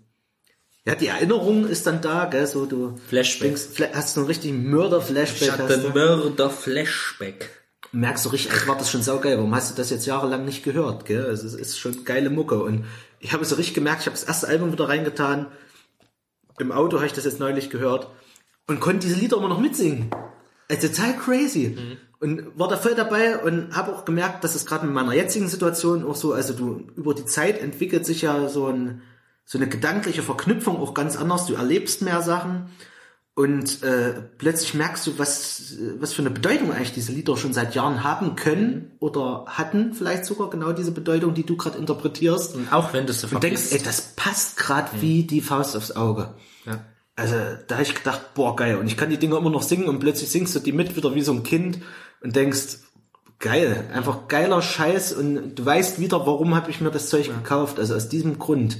ja, 0.87 0.95
die 0.95 1.09
Erinnerung 1.09 1.67
ist 1.67 1.87
dann 1.87 2.01
da, 2.01 2.25
gell? 2.25 2.47
So 2.47 2.65
du 2.65 2.97
Flashback. 3.09 3.59
fla- 3.59 3.93
hast 3.93 4.15
so 4.15 4.21
einen 4.21 4.27
richtigen 4.29 4.71
Mörder-Flashback. 4.71 5.43
Ich 5.43 5.53
hatte 5.53 5.79
du. 5.79 5.91
Mörder-Flashback. 5.91 7.51
merkst 7.93 8.25
du 8.25 8.29
richtig, 8.31 8.53
eigentlich 8.53 8.69
war 8.69 8.79
das 8.79 8.91
schon 8.91 9.03
saugeil. 9.03 9.37
Warum 9.39 9.55
hast 9.55 9.71
du 9.71 9.75
das 9.75 9.91
jetzt 9.91 10.07
jahrelang 10.07 10.45
nicht 10.47 10.63
gehört? 10.65 11.05
Gell? 11.05 11.27
Also 11.27 11.47
es 11.47 11.55
ist 11.55 11.79
schon 11.79 12.05
geile 12.05 12.31
Mucke. 12.31 12.63
Und 12.63 12.85
ich 13.21 13.33
habe 13.33 13.43
es 13.43 13.49
so 13.51 13.57
richtig 13.57 13.75
gemerkt, 13.75 14.01
ich 14.03 14.07
habe 14.07 14.17
das 14.17 14.25
erste 14.25 14.49
Album 14.49 14.73
wieder 14.73 14.89
reingetan. 14.89 15.47
Im 16.59 16.73
Auto 16.73 16.97
habe 16.97 17.07
ich 17.07 17.13
das 17.13 17.25
jetzt 17.25 17.41
neulich 17.41 17.71
gehört 17.71 18.09
und 18.67 18.81
konnte 18.81 19.07
diese 19.07 19.19
Lieder 19.19 19.37
immer 19.37 19.49
noch 19.49 19.61
mitsingen. 19.61 20.11
Also 20.71 20.89
total 20.89 21.17
crazy. 21.17 21.77
Und 22.21 22.59
war 22.59 22.69
da 22.69 22.77
voll 22.77 22.95
dabei 22.95 23.39
und 23.39 23.77
habe 23.77 23.95
auch 23.95 24.05
gemerkt, 24.05 24.43
dass 24.43 24.57
es 24.57 24.67
gerade 24.67 24.87
in 24.87 24.93
meiner 24.93 25.13
jetzigen 25.13 25.49
Situation 25.49 26.05
auch 26.05 26.17
so, 26.17 26.33
also 26.33 26.53
du 26.53 26.87
über 26.97 27.15
die 27.15 27.27
Zeit 27.27 27.61
entwickelt 27.61 28.05
sich 28.05 28.23
ja 28.23 28.49
so 28.49 28.67
ein 28.67 29.03
so 29.45 29.57
eine 29.57 29.67
gedankliche 29.67 30.23
Verknüpfung 30.23 30.77
auch 30.77 30.93
ganz 30.93 31.17
anders. 31.17 31.47
Du 31.47 31.55
erlebst 31.55 32.03
mehr 32.03 32.21
Sachen 32.21 32.69
und 33.39 33.83
äh, 33.83 34.15
plötzlich 34.37 34.75
merkst 34.75 35.07
du, 35.07 35.19
was, 35.19 35.77
was 36.01 36.13
für 36.13 36.21
eine 36.21 36.31
Bedeutung 36.31 36.71
eigentlich 36.71 36.93
diese 36.93 37.13
Lieder 37.13 37.37
schon 37.37 37.55
seit 37.55 37.75
Jahren 37.75 38.03
haben 38.03 38.35
können 38.35 38.91
oder 38.99 39.45
hatten 39.47 39.95
vielleicht 39.95 40.27
sogar 40.27 40.51
genau 40.51 40.73
diese 40.73 40.91
Bedeutung, 40.91 41.33
die 41.33 41.47
du 41.47 41.57
gerade 41.57 41.79
interpretierst. 41.79 42.57
Und 42.57 42.73
Auch 42.73 42.93
wenn 42.93 43.07
du 43.07 43.13
es 43.13 43.23
du 43.23 43.39
denkst, 43.39 43.71
ey, 43.71 43.81
das 43.83 44.13
passt 44.17 44.59
gerade 44.59 44.91
wie 45.01 45.23
die 45.23 45.41
Faust 45.41 45.77
aufs 45.77 45.93
Auge. 45.93 46.35
Ja. 46.67 46.85
Also 47.17 47.37
da 47.69 47.77
habe 47.77 47.85
ich 47.85 47.95
gedacht, 47.95 48.35
boah, 48.35 48.55
geil. 48.55 48.77
Und 48.77 48.87
ich 48.87 48.97
kann 48.97 49.09
die 49.09 49.19
Dinge 49.19 49.37
immer 49.37 49.51
noch 49.51 49.63
singen 49.63 49.89
und 49.89 50.01
plötzlich 50.01 50.29
singst 50.29 50.55
du 50.57 50.59
die 50.59 50.73
mit 50.73 50.95
wieder 50.95 51.15
wie 51.15 51.23
so 51.23 51.33
ein 51.33 51.43
Kind 51.43 51.79
und 52.21 52.37
denkst, 52.37 52.79
geil, 53.39 53.91
einfach 53.93 54.29
geiler 54.29 54.63
Scheiß 54.63 55.13
und 55.13 55.55
du 55.55 55.65
weißt 55.65 56.01
wieder, 56.01 56.27
warum 56.27 56.55
habe 56.55 56.71
ich 56.71 56.81
mir 56.81 56.91
das 56.91 57.09
Zeug 57.09 57.27
gekauft. 57.27 57.79
Also 57.79 57.95
aus 57.95 58.09
diesem 58.09 58.39
Grund. 58.39 58.79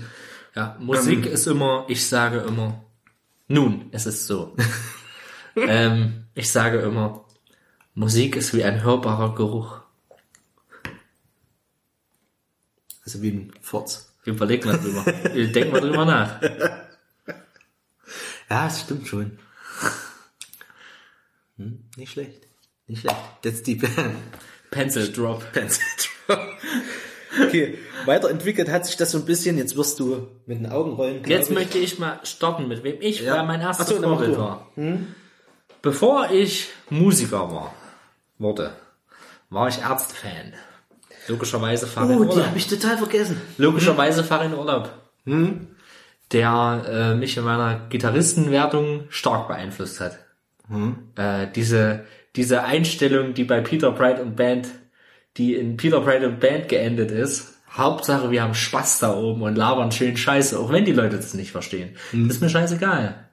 Ja, 0.55 0.77
Musik 0.81 1.27
ist 1.27 1.47
immer, 1.47 1.85
ich 1.89 2.07
sage 2.07 2.39
immer, 2.41 2.85
nun, 3.47 3.89
es 3.93 4.07
ist 4.07 4.27
so. 4.27 4.57
ähm, 5.57 6.25
ich 6.35 6.51
sage 6.51 6.79
immer, 6.79 7.25
Musik 7.95 8.37
ist 8.37 8.55
wie 8.55 8.65
ein 8.65 8.83
hörbarer 8.83 9.35
Geruch. 9.35 9.81
Also 13.05 13.23
wie 13.23 13.31
ein 13.31 13.53
Furz. 13.61 14.13
Überleg 14.25 14.67
mal 14.67 14.79
drüber. 14.79 15.05
Denk 15.33 15.73
mal 15.73 15.81
drüber 15.81 16.05
nach. 16.05 16.41
Ja, 18.51 18.65
das 18.65 18.81
stimmt 18.81 19.07
schon. 19.07 19.39
Hm, 21.59 21.85
nicht 21.97 22.13
schlecht. 22.13 22.48
Nicht 22.89 23.01
schlecht. 23.03 23.17
That's 23.43 23.63
deep. 23.63 23.87
Pencil 24.71 25.13
Drop. 25.13 25.43
okay, 27.47 27.79
weiterentwickelt 28.07 28.71
hat 28.71 28.87
sich 28.87 28.97
das 28.97 29.13
so 29.13 29.19
ein 29.19 29.25
bisschen. 29.25 29.59
Jetzt 29.59 29.77
wirst 29.77 29.99
du 30.01 30.29
mit 30.47 30.59
den 30.59 30.67
Augen 30.71 30.93
rollen. 30.93 31.23
Jetzt 31.27 31.49
ich. 31.51 31.55
möchte 31.55 31.79
ich 31.79 31.99
mal 31.99 32.19
starten, 32.25 32.69
mit 32.69 32.83
wem 32.83 32.97
ich 33.01 33.21
Ja. 33.23 33.37
war 33.37 33.45
mein 33.45 33.61
erstes 33.61 33.87
Ach 33.87 33.93
so, 33.93 34.03
Vorbild 34.03 34.37
war. 34.39 34.67
Bevor 35.83 36.31
ich 36.31 36.69
Musiker 36.91 37.51
war, 37.53 37.75
wurde, 38.39 38.73
war 39.51 39.69
ich 39.69 39.79
Ärztefan. 39.81 40.53
Logischerweise 41.29 41.87
fahre 41.87 42.13
in 42.15 42.19
Oh, 42.19 42.23
die 42.25 42.29
Urlaub. 42.31 42.47
habe 42.47 42.59
ich 42.59 42.67
total 42.67 42.97
vergessen. 42.99 43.41
Logischerweise 43.59 44.25
fahre 44.25 44.47
in 44.47 44.55
Urlaub. 44.55 44.91
Der 46.33 46.85
äh, 46.89 47.15
mich 47.15 47.37
in 47.37 47.45
meiner 47.45 47.87
Gitarristenwertung 47.91 49.05
stark 49.11 49.47
beeinflusst 49.49 50.01
hat. 50.01 50.19
Äh, 51.17 51.47
diese, 51.55 52.05
diese 52.39 52.63
Einstellung, 52.65 53.35
die 53.35 53.45
bei 53.45 53.61
Peter 53.61 53.91
Bright 53.91 54.21
und 54.21 54.37
Band, 54.37 54.69
die 55.37 55.55
in 55.55 55.77
Peter 55.77 56.01
Bright 56.01 56.25
und 56.25 56.41
Band 56.41 56.69
geendet 56.69 57.11
ist. 57.11 57.55
Hauptsache, 57.71 58.31
wir 58.31 58.43
haben 58.43 58.55
Spaß 58.55 59.01
da 59.01 59.15
oben 59.15 59.43
und 59.43 59.57
labern 59.57 59.93
schön 59.93 60.17
Scheiße, 60.17 60.59
auch 60.59 60.73
wenn 60.73 60.85
die 60.87 60.93
Leute 60.93 61.17
das 61.17 61.35
nicht 61.35 61.51
verstehen. 61.53 61.97
Ist 62.29 62.41
mir 62.41 62.49
scheißegal. 62.49 63.29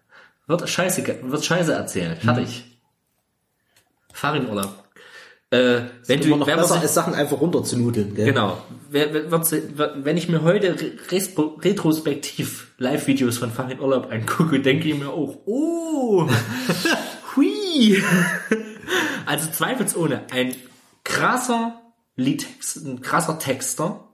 Wird 0.47 0.67
Scheiße, 0.69 1.03
wird 1.23 1.45
Scheiße 1.45 1.71
erzählen. 1.73 2.17
Fertig. 2.17 2.65
Fahr 4.13 4.35
in 4.35 4.47
Urlaub. 4.49 4.83
Äh, 5.51 5.81
wenn 6.07 6.19
du, 6.21 6.35
noch 6.35 6.45
besser, 6.45 6.81
als 6.81 6.93
Sachen 6.93 7.13
einfach 7.13 7.39
runterzunudeln. 7.39 8.15
Gell? 8.15 8.25
Genau. 8.25 8.57
Wenn 8.89 10.17
ich 10.17 10.27
mir 10.27 10.41
heute 10.41 10.71
re- 10.79 10.91
retro- 11.11 11.63
retrospektiv 11.63 12.71
Live-Videos 12.77 13.37
von 13.37 13.51
Farin 13.51 13.79
Urlaub 13.79 14.11
angucke, 14.11 14.59
denke 14.59 14.89
ich 14.89 14.97
mir 14.99 15.09
auch, 15.09 15.37
oh, 15.45 16.27
hui. 17.35 18.01
Also 19.25 19.49
zweifelsohne, 19.49 20.23
ein 20.31 20.55
krasser 21.03 21.81
Liedtext, 22.15 22.77
ein 22.85 23.01
krasser 23.01 23.39
Texter, 23.39 24.07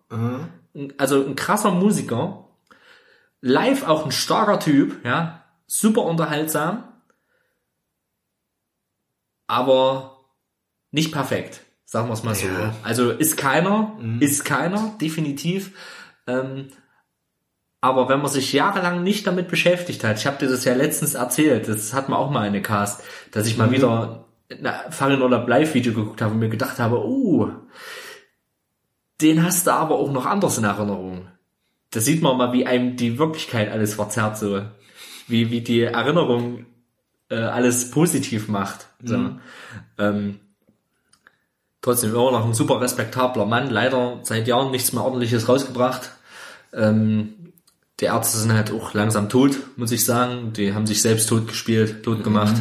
ein- 0.74 0.94
also 0.98 1.26
ein 1.26 1.36
krasser 1.36 1.72
Musiker, 1.72 2.48
live 3.42 3.88
auch 3.88 4.06
ein 4.06 4.12
starker 4.12 4.60
Typ, 4.60 5.04
ja, 5.06 5.44
super 5.68 6.04
unterhaltsam, 6.04 6.84
aber 9.48 10.18
nicht 10.92 11.12
perfekt, 11.12 11.62
sagen 11.86 12.08
wir 12.10 12.14
es 12.14 12.24
mal 12.24 12.36
so. 12.36 12.48
Ja. 12.48 12.74
Also 12.84 13.12
ist 13.12 13.38
keiner, 13.38 13.98
ist 14.20 14.46
keiner, 14.46 14.96
definitiv. 15.00 15.72
Ähm, 16.28 16.70
aber 17.82 18.10
wenn 18.10 18.22
man 18.22 18.30
sich 18.30 18.54
jahrelang 18.54 19.04
nicht 19.04 19.26
damit 19.26 19.48
beschäftigt 19.48 20.04
hat, 20.04 20.20
ich 20.20 20.28
habe 20.28 20.38
dir 20.38 20.48
das 20.50 20.66
ja 20.66 20.74
letztens 20.74 21.16
erzählt, 21.16 21.68
das 21.68 21.94
hat 21.94 22.10
man 22.10 22.20
auch 22.20 22.30
mal 22.30 22.42
eine 22.48 22.62
Cast, 22.62 23.02
dass 23.32 23.48
ich 23.48 23.58
mal 23.58 23.72
wieder 23.72 24.26
ein 24.52 24.92
Farin 24.92 25.22
Urlaub 25.22 25.48
Live-Video 25.48 25.94
geguckt 25.94 26.22
habe 26.22 26.34
und 26.34 26.40
mir 26.40 26.50
gedacht 26.50 26.80
habe, 26.80 27.04
oh, 27.04 27.50
den 29.22 29.44
hast 29.44 29.68
du 29.68 29.72
aber 29.72 29.96
auch 29.96 30.12
noch 30.12 30.26
anders 30.26 30.58
in 30.58 30.64
Erinnerung. 30.64 31.28
Da 31.92 32.00
sieht 32.00 32.22
man 32.22 32.38
mal, 32.38 32.54
wie 32.54 32.66
einem 32.66 32.96
die 32.96 33.20
Wirklichkeit 33.20 33.72
alles 33.72 33.96
verzerrt, 33.96 34.38
so. 34.38 34.62
Wie, 35.28 35.52
wie 35.52 35.62
die 35.62 35.82
Erinnerung 35.82 36.66
äh, 37.30 37.36
alles 37.36 37.92
positiv 37.92 38.48
macht. 38.48 38.88
So. 39.04 39.16
Ähm, 39.98 40.40
trotzdem 41.82 42.12
immer 42.12 42.32
noch 42.32 42.46
ein 42.46 42.54
super 42.54 42.82
respektabler 42.82 43.46
Mann, 43.46 43.70
leider 43.70 44.20
seit 44.24 44.48
Jahren 44.48 44.72
nichts 44.72 44.94
mehr 44.94 45.04
ordentliches 45.04 45.48
rausgebracht. 45.48 46.12
Ähm, 46.74 47.54
die 48.00 48.06
Ärzte 48.06 48.38
sind 48.38 48.54
halt 48.54 48.72
auch 48.72 48.94
langsam 48.94 49.30
tot, 49.30 49.58
muss 49.78 49.92
ich 49.92 50.04
sagen. 50.04 50.54
Die 50.54 50.74
haben 50.74 50.88
sich 50.88 51.02
selbst 51.02 51.30
tot 51.30 51.48
gespielt, 51.48 52.04
tot 52.04 52.24
gemacht. 52.24 52.56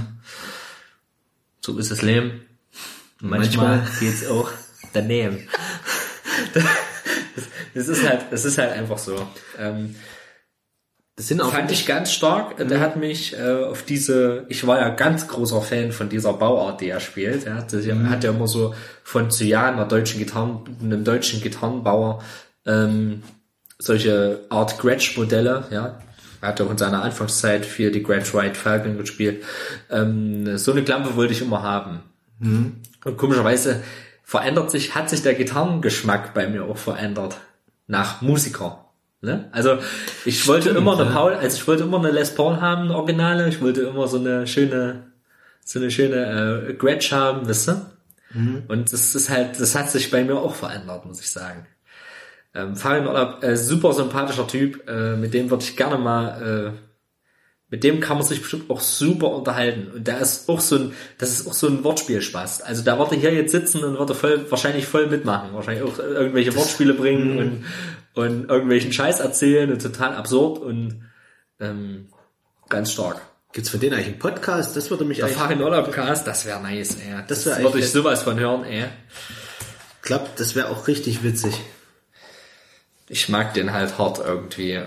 So 1.60 1.78
ist 1.78 1.90
das 1.90 2.02
Leben. 2.02 2.42
Manchmal, 3.20 3.78
Manchmal. 3.78 4.00
geht's 4.00 4.26
auch 4.26 4.50
daneben. 4.92 5.48
Das 7.72 7.86
ist 7.86 8.04
halt, 8.08 8.26
das 8.30 8.44
ist 8.44 8.58
halt 8.58 8.72
einfach 8.72 8.98
so. 8.98 9.16
Ähm, 9.58 9.94
Das 11.16 11.28
sind 11.28 11.40
auch 11.40 11.52
fand 11.52 11.70
ich 11.70 11.86
ganz 11.86 12.12
stark. 12.12 12.56
Der 12.56 12.80
hat 12.80 12.96
mich 12.96 13.38
äh, 13.38 13.64
auf 13.64 13.82
diese, 13.84 14.44
ich 14.48 14.66
war 14.66 14.80
ja 14.80 14.88
ganz 14.88 15.28
großer 15.28 15.62
Fan 15.62 15.92
von 15.92 16.08
dieser 16.08 16.32
Bauart, 16.32 16.80
die 16.80 16.88
er 16.88 16.98
spielt. 16.98 17.44
Ja. 17.44 17.62
Das 17.62 17.86
hat 17.86 18.24
ja 18.24 18.30
immer 18.30 18.48
so 18.48 18.74
von 19.04 19.30
Cyan, 19.30 19.74
einer 19.74 19.84
deutschen 19.86 20.18
Gitarren, 20.18 20.64
einem 20.82 21.04
deutschen 21.04 21.40
Gitarrenbauer, 21.40 22.24
ähm, 22.66 23.22
solche 23.78 24.40
Art 24.48 24.78
Gretsch-Modelle, 24.78 25.68
ja. 25.70 26.00
Er 26.40 26.48
hat 26.48 26.60
auch 26.60 26.70
in 26.70 26.78
seiner 26.78 27.02
Anfangszeit 27.02 27.66
für 27.66 27.90
die 27.90 28.02
Gretsch 28.02 28.34
White 28.34 28.54
Falcon 28.54 28.96
gespielt. 28.96 29.44
Ähm, 29.90 30.56
so 30.56 30.72
eine 30.72 30.82
Klampe 30.82 31.16
wollte 31.16 31.32
ich 31.32 31.42
immer 31.42 31.62
haben. 31.62 32.00
Und 33.04 33.16
komischerweise 33.16 33.82
verändert 34.24 34.70
sich, 34.70 34.94
hat 34.94 35.10
sich 35.10 35.22
der 35.22 35.34
Gitarrengeschmack 35.34 36.34
bei 36.34 36.48
mir 36.48 36.64
auch 36.64 36.78
verändert. 36.78 37.36
Nach 37.86 38.22
Musiker. 38.22 38.86
Ne? 39.20 39.48
Also 39.52 39.78
ich 40.24 40.46
wollte 40.48 40.70
immer 40.70 40.98
eine 40.98 41.10
Paul, 41.10 41.34
also 41.34 41.56
ich 41.56 41.68
wollte 41.68 41.82
immer 41.82 41.98
eine 41.98 42.10
Les 42.10 42.34
Paul 42.34 42.60
haben, 42.60 42.84
eine 42.84 42.96
Originale, 42.96 43.48
ich 43.48 43.60
wollte 43.60 43.82
immer 43.82 44.08
so 44.08 44.18
eine 44.18 44.46
schöne, 44.46 45.02
so 45.62 45.78
eine 45.78 45.90
schöne 45.90 46.68
äh, 46.68 46.74
Gretsch 46.74 47.12
haben, 47.12 47.46
wisst 47.46 47.68
ihr? 47.68 47.90
Und 48.68 48.92
das 48.92 49.14
ist 49.14 49.28
halt, 49.28 49.60
das 49.60 49.74
hat 49.74 49.90
sich 49.90 50.10
bei 50.10 50.24
mir 50.24 50.36
auch 50.36 50.54
verändert, 50.54 51.04
muss 51.04 51.20
ich 51.20 51.30
sagen. 51.30 51.66
Ähm, 52.54 52.74
Farin 52.76 53.06
Urlaub, 53.06 53.42
äh, 53.42 53.56
super 53.56 53.92
sympathischer 53.92 54.46
Typ, 54.46 54.88
äh, 54.88 55.16
mit 55.16 55.34
dem 55.34 55.50
würde 55.50 55.62
ich 55.62 55.76
gerne 55.76 55.98
mal, 55.98 56.72
äh, 56.74 56.78
mit 57.68 57.84
dem 57.84 58.00
kann 58.00 58.16
man 58.18 58.26
sich 58.26 58.40
bestimmt 58.40 58.68
auch 58.68 58.80
super 58.80 59.30
unterhalten. 59.30 59.92
Und 59.94 60.06
der 60.08 60.18
ist 60.18 60.48
auch 60.48 60.58
so 60.58 60.76
ein, 60.76 60.92
das 61.18 61.30
ist 61.30 61.46
auch 61.46 61.54
so 61.54 61.68
ein 61.68 61.84
Wortspielspaß. 61.84 62.62
Also 62.62 62.82
da 62.82 62.98
wird 62.98 63.12
er 63.12 63.18
hier 63.18 63.32
jetzt 63.32 63.52
sitzen 63.52 63.84
und 63.84 63.96
wird 63.96 64.10
er 64.10 64.16
voll, 64.16 64.50
wahrscheinlich 64.50 64.86
voll 64.86 65.06
mitmachen. 65.06 65.54
Wahrscheinlich 65.54 65.84
auch 65.84 65.98
irgendwelche 66.00 66.56
Wortspiele 66.56 66.94
bringen 66.94 67.38
und, 67.38 67.64
und 68.14 68.50
irgendwelchen 68.50 68.92
Scheiß 68.92 69.20
erzählen 69.20 69.70
und 69.70 69.80
total 69.80 70.14
absurd 70.14 70.58
und 70.58 71.04
ähm, 71.60 72.08
ganz 72.68 72.90
stark. 72.90 73.20
Gibt's 73.52 73.70
von 73.70 73.78
denen 73.78 73.94
eigentlich 73.94 74.08
einen 74.08 74.18
Podcast? 74.18 74.76
Das 74.76 74.90
würde 74.90 75.04
mich 75.04 75.18
Der. 75.18 75.28
Farin 75.28 75.60
Urlaub 75.60 75.92
Cast, 75.92 76.26
das 76.26 76.46
wäre 76.46 76.60
nice, 76.60 76.96
ey. 76.96 77.22
Das, 77.28 77.46
wär 77.46 77.62
würde 77.62 77.78
ich 77.78 77.90
sowas 77.90 78.24
von 78.24 78.38
hören, 78.38 78.64
ey. 78.64 78.86
klappt, 80.02 80.40
das 80.40 80.56
wäre 80.56 80.68
auch 80.68 80.88
richtig 80.88 81.22
witzig. 81.22 81.54
Ich 83.12 83.28
mag 83.28 83.52
den 83.54 83.72
halt 83.72 83.98
hart 83.98 84.20
irgendwie. 84.24 84.80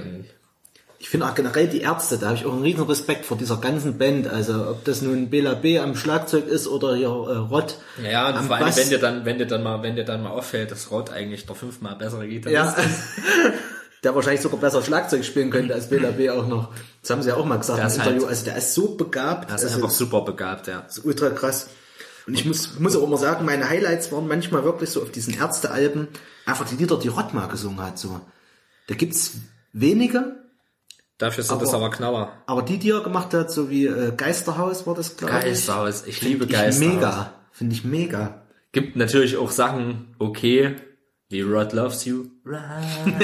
Ich 0.97 1.09
finde 1.09 1.27
auch 1.27 1.35
generell 1.35 1.67
die 1.67 1.81
Ärzte, 1.81 2.17
da 2.17 2.27
habe 2.27 2.37
ich 2.37 2.45
auch 2.45 2.53
einen 2.53 2.61
riesen 2.63 2.85
Respekt 2.85 3.25
vor 3.25 3.35
dieser 3.35 3.57
ganzen 3.57 3.97
Band. 3.97 4.25
Also 4.27 4.69
ob 4.69 4.85
das 4.85 5.01
nun 5.01 5.29
Bela 5.29 5.53
B 5.53 5.77
am 5.77 5.97
Schlagzeug 5.97 6.47
ist 6.47 6.65
oder 6.65 6.95
hier 6.95 7.07
äh, 7.09 7.09
Rott 7.37 7.75
Ja, 8.01 8.29
und 8.29 8.35
am 8.37 8.47
vor 8.47 8.55
allem, 8.55 8.65
Bass. 8.67 8.77
wenn 8.77 8.89
dir 8.89 8.99
dann, 8.99 9.25
wenn 9.25 9.37
dir 9.37 9.45
dann 9.45 9.61
mal, 9.61 9.83
wenn 9.83 9.97
dir 9.97 10.05
dann 10.05 10.23
mal 10.23 10.29
auffällt, 10.29 10.71
dass 10.71 10.89
Rod 10.89 11.11
eigentlich 11.11 11.45
der 11.45 11.55
fünfmal 11.55 11.95
bessere 11.97 12.25
Gitarrist 12.25 12.55
Ja, 12.55 12.71
ist. 12.71 13.53
der 14.05 14.15
wahrscheinlich 14.15 14.41
sogar 14.41 14.59
besser 14.61 14.81
Schlagzeug 14.81 15.25
spielen 15.25 15.49
könnte 15.49 15.73
als 15.73 15.89
Bela 15.89 16.11
B 16.11 16.29
auch 16.29 16.47
noch. 16.47 16.69
Das 17.01 17.11
haben 17.11 17.21
sie 17.21 17.29
ja 17.29 17.35
auch 17.35 17.45
mal 17.45 17.57
gesagt 17.57 17.79
im 17.79 17.85
Interview. 17.85 18.21
halt- 18.21 18.29
also 18.29 18.45
der 18.45 18.55
ist 18.55 18.73
so 18.73 18.95
begabt. 18.95 19.49
Er 19.49 19.55
ist 19.57 19.63
also, 19.65 19.75
einfach 19.75 19.89
super 19.89 20.21
begabt, 20.21 20.67
ja. 20.67 20.83
Das 20.87 20.99
ist 20.99 21.05
ultra 21.05 21.29
krass. 21.31 21.67
Und 22.27 22.33
ich 22.35 22.45
muss, 22.45 22.79
muss 22.79 22.95
auch 22.95 23.03
immer 23.03 23.17
sagen, 23.17 23.45
meine 23.45 23.67
Highlights 23.69 24.11
waren 24.11 24.27
manchmal 24.27 24.63
wirklich 24.63 24.89
so 24.89 25.01
auf 25.01 25.11
diesen 25.11 25.33
Ärztealben 25.37 26.07
einfach 26.45 26.65
die 26.67 26.75
Lieder, 26.75 26.97
die 26.97 27.09
Rott 27.09 27.33
mal 27.33 27.47
gesungen 27.47 27.81
hat. 27.81 27.99
So. 27.99 28.19
Da 28.87 28.95
gibt's 28.95 29.35
wenige, 29.73 30.37
Dafür 31.19 31.43
sind 31.43 31.53
Aber- 31.53 31.65
das 31.65 31.73
aber 31.73 31.89
Knaller. 31.91 32.31
aber 32.47 32.63
die, 32.63 32.79
die 32.79 32.89
er 32.89 33.01
gemacht 33.01 33.33
hat, 33.33 33.51
so 33.51 33.69
wie 33.69 33.85
äh, 33.85 34.11
Geisterhaus 34.17 34.87
war 34.87 34.95
das, 34.95 35.15
glaube 35.15 35.35
ich. 35.37 35.43
Geisterhaus. 35.45 36.05
Ich 36.07 36.21
liebe 36.21 36.47
Geisterhaus. 36.47 36.93
mega. 36.95 37.33
Finde 37.51 37.75
ich 37.75 37.83
mega. 37.85 38.41
Gibt 38.71 38.95
natürlich 38.95 39.37
auch 39.37 39.51
Sachen, 39.51 40.15
okay, 40.17 40.75
wie 41.29 41.41
Rod 41.41 41.71
Loves 41.73 42.05
You. 42.05 42.25
Rod, 42.45 42.57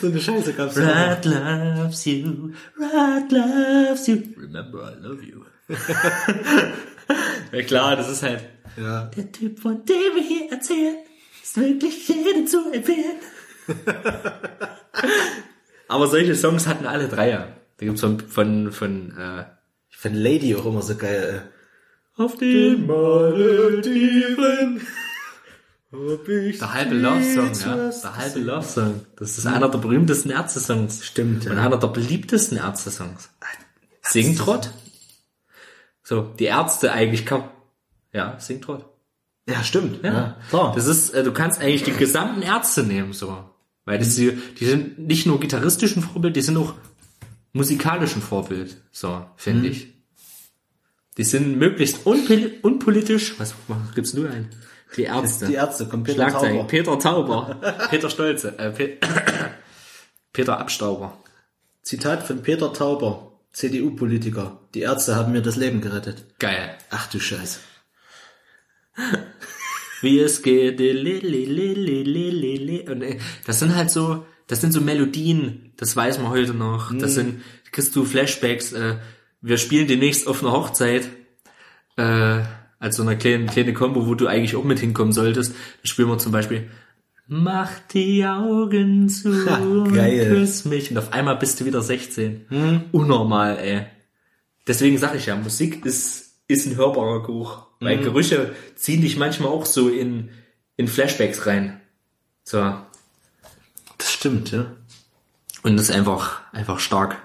So 0.00 0.06
eine 0.06 0.20
Scheiße 0.20 0.52
gab's 0.54 0.78
Rod 0.78 1.24
loves 1.24 2.04
you. 2.04 2.52
Rod 2.78 3.32
loves 3.32 4.06
you. 4.06 4.18
Remember, 4.36 4.92
I 4.92 4.94
love 5.02 5.22
you. 5.22 5.42
Ja 7.52 7.62
klar, 7.62 7.96
das 7.96 8.08
ist 8.10 8.22
halt 8.22 8.44
Ja. 8.76 9.06
Der 9.16 9.30
Typ, 9.32 9.58
von 9.58 9.84
dem 9.84 10.14
wir 10.14 10.22
hier 10.22 10.50
erzählen, 10.50 10.96
ist 11.42 11.56
wirklich 11.58 12.08
jedem 12.08 12.46
zu 12.46 12.70
empfehlen. 12.72 13.16
Aber 15.88 16.06
solche 16.08 16.34
Songs 16.34 16.66
hatten 16.66 16.86
alle 16.86 17.08
Dreier. 17.08 17.56
Da 17.78 17.86
gibt's 17.86 18.00
von, 18.00 18.20
von, 18.20 18.72
von 18.72 19.16
äh, 19.18 19.44
Ich 19.90 19.96
finde 19.98 20.20
Lady 20.20 20.54
auch 20.54 20.66
immer 20.66 20.82
so 20.82 20.94
geil. 20.96 21.50
Auf 22.16 22.36
den 22.36 22.86
Malediven 22.86 24.80
hab 25.92 26.28
ich 26.28 26.58
Der 26.58 26.72
halbe 26.72 26.94
Love 26.94 27.22
Song, 27.22 27.52
ja. 27.52 27.90
Der 27.90 28.16
halbe 28.16 28.38
Love 28.40 28.66
Song. 28.66 29.00
Das 29.16 29.36
ist 29.36 29.46
einer 29.46 29.68
der 29.68 29.78
berühmtesten 29.78 30.30
Ärzte-Songs. 30.30 31.04
Stimmt, 31.04 31.46
Und 31.46 31.56
ja. 31.56 31.62
einer 31.62 31.76
der 31.76 31.88
beliebtesten 31.88 32.56
Ärzte-Songs. 32.56 33.28
Singtrott? 34.00 34.70
So, 36.02 36.22
die 36.22 36.44
Ärzte 36.44 36.92
eigentlich 36.92 37.26
kaum. 37.26 37.44
Ja, 38.12 38.38
Singtrott. 38.38 38.86
Ja, 39.48 39.62
stimmt. 39.64 40.04
Ja, 40.04 40.36
klar. 40.50 40.72
Das 40.74 40.86
ist, 40.86 41.10
äh, 41.10 41.24
du 41.24 41.32
kannst 41.32 41.60
eigentlich 41.60 41.82
die 41.82 41.92
gesamten 41.92 42.42
Ärzte 42.42 42.84
nehmen, 42.84 43.12
so. 43.12 43.44
Weil 43.84 43.98
das, 43.98 44.14
die, 44.14 44.38
die 44.58 44.64
sind 44.64 44.98
nicht 44.98 45.26
nur 45.26 45.40
gitarristischen 45.40 46.02
Vorbild, 46.02 46.36
die 46.36 46.42
sind 46.42 46.56
auch 46.56 46.74
musikalischen 47.52 48.22
Vorbild, 48.22 48.76
so, 48.92 49.26
finde 49.36 49.68
ich. 49.68 49.88
Die 51.18 51.24
sind 51.24 51.58
möglichst 51.58 52.06
unpol 52.06 52.52
unpolitisch. 52.62 53.34
Was, 53.38 53.54
gibst 53.94 54.16
du 54.16 54.26
ein? 54.26 54.48
Die 54.96 55.02
Ärzte. 55.02 55.46
die 55.46 55.54
Ärzte, 55.54 55.86
kommt 55.86 56.04
Peter 56.04 56.28
Schlagzeilen. 56.28 56.56
Tauber. 56.56 56.68
Peter 56.68 56.98
Tauber. 56.98 57.56
Peter 57.90 58.10
Stolze. 58.10 58.58
Äh, 58.58 58.70
Pe 58.70 58.98
Peter 60.32 60.58
Abstauber. 60.58 61.18
Zitat 61.82 62.22
von 62.22 62.42
Peter 62.42 62.72
Tauber, 62.72 63.31
CDU-Politiker. 63.52 64.60
Die 64.74 64.80
Ärzte 64.80 65.16
haben 65.16 65.32
mir 65.32 65.42
das 65.42 65.56
Leben 65.56 65.80
gerettet. 65.80 66.24
Geil. 66.38 66.76
Ach 66.90 67.08
du 67.08 67.20
Scheiße. 67.20 67.60
wie 70.02 70.18
es 70.18 70.42
geht. 70.42 70.80
Und 70.80 73.02
äh, 73.02 73.18
das 73.46 73.58
sind 73.58 73.74
halt 73.74 73.90
so, 73.90 74.26
das 74.48 74.60
sind 74.60 74.72
so 74.72 74.80
Melodien, 74.80 75.72
das 75.76 75.96
weiß 75.96 76.18
man 76.18 76.30
heute 76.30 76.54
noch. 76.54 76.96
Das 76.96 77.14
sind, 77.14 77.42
kriegst 77.70 77.94
du 77.96 78.04
Flashbacks. 78.04 78.72
Äh, 78.72 78.96
wir 79.40 79.56
spielen 79.56 79.88
demnächst 79.88 80.26
auf 80.26 80.42
einer 80.42 80.52
Hochzeit, 80.52 81.08
äh, 81.96 82.40
als 82.78 82.96
so 82.96 83.02
eine 83.02 83.16
kleine, 83.16 83.46
kleine 83.46 83.72
Combo, 83.72 84.06
wo 84.06 84.14
du 84.14 84.26
eigentlich 84.26 84.56
auch 84.56 84.64
mit 84.64 84.80
hinkommen 84.80 85.12
solltest. 85.12 85.52
Da 85.52 85.56
spielen 85.84 86.08
wir 86.08 86.18
zum 86.18 86.32
Beispiel 86.32 86.68
Mach 87.26 87.70
die 87.92 88.26
Augen 88.26 89.08
zu 89.08 89.30
und 89.60 89.94
geil. 89.94 90.28
küss 90.28 90.64
mich. 90.64 90.90
Und 90.90 90.98
auf 90.98 91.12
einmal 91.12 91.36
bist 91.36 91.60
du 91.60 91.64
wieder 91.64 91.80
16. 91.82 92.88
Unnormal, 92.92 93.58
ey. 93.58 93.86
Deswegen 94.66 94.98
sage 94.98 95.18
ich 95.18 95.26
ja, 95.26 95.36
Musik 95.36 95.84
ist, 95.84 96.36
ist 96.46 96.66
ein 96.66 96.76
hörbarer 96.76 97.22
Geruch. 97.22 97.66
Weil 97.80 97.98
Gerüche 97.98 98.54
ziehen 98.76 99.00
dich 99.02 99.16
manchmal 99.16 99.48
auch 99.48 99.66
so 99.66 99.88
in, 99.88 100.30
in 100.76 100.86
Flashbacks 100.86 101.46
rein. 101.46 101.80
So. 102.44 102.74
Das 103.98 104.12
stimmt, 104.12 104.52
ja. 104.52 104.66
Und 105.62 105.76
das 105.76 105.88
ist 105.88 105.94
einfach, 105.94 106.42
einfach 106.52 106.78
stark. 106.78 107.16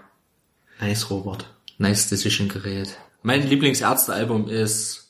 Nice, 0.80 1.10
Robert. 1.10 1.53
Nice 1.78 2.07
Decision 2.10 2.48
Gerät. 2.48 2.98
Mein 3.24 3.48
Lieblingsärztealbum 3.48 4.48
ist, 4.48 5.06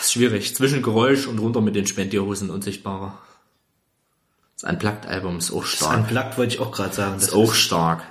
ist 0.00 0.12
schwierig. 0.12 0.54
Zwischen 0.54 0.82
Geräusch 0.82 1.26
und 1.26 1.38
runter 1.38 1.60
mit 1.60 1.76
den 1.76 1.86
Spendierhosen 1.86 2.50
unsichtbarer. 2.50 3.18
Das 4.60 4.70
Unplugged-Album 4.70 5.38
ist 5.38 5.52
auch 5.52 5.62
Das 5.62 5.72
stark. 5.72 5.98
Unplugged 5.98 6.38
wollte 6.38 6.54
ich 6.54 6.60
auch 6.60 6.72
gerade 6.72 6.94
sagen. 6.94 7.16
ist 7.16 7.32
auch 7.32 7.54
stark. 7.54 8.02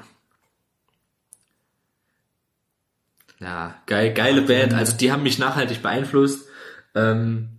Ja, 3.39 3.76
geil, 3.85 4.14
geile 4.14 4.41
Band. 4.41 4.73
Also 4.73 4.95
die 4.98 5.11
haben 5.11 5.23
mich 5.23 5.38
nachhaltig 5.39 5.81
beeinflusst. 5.81 6.48
Ähm, 6.95 7.49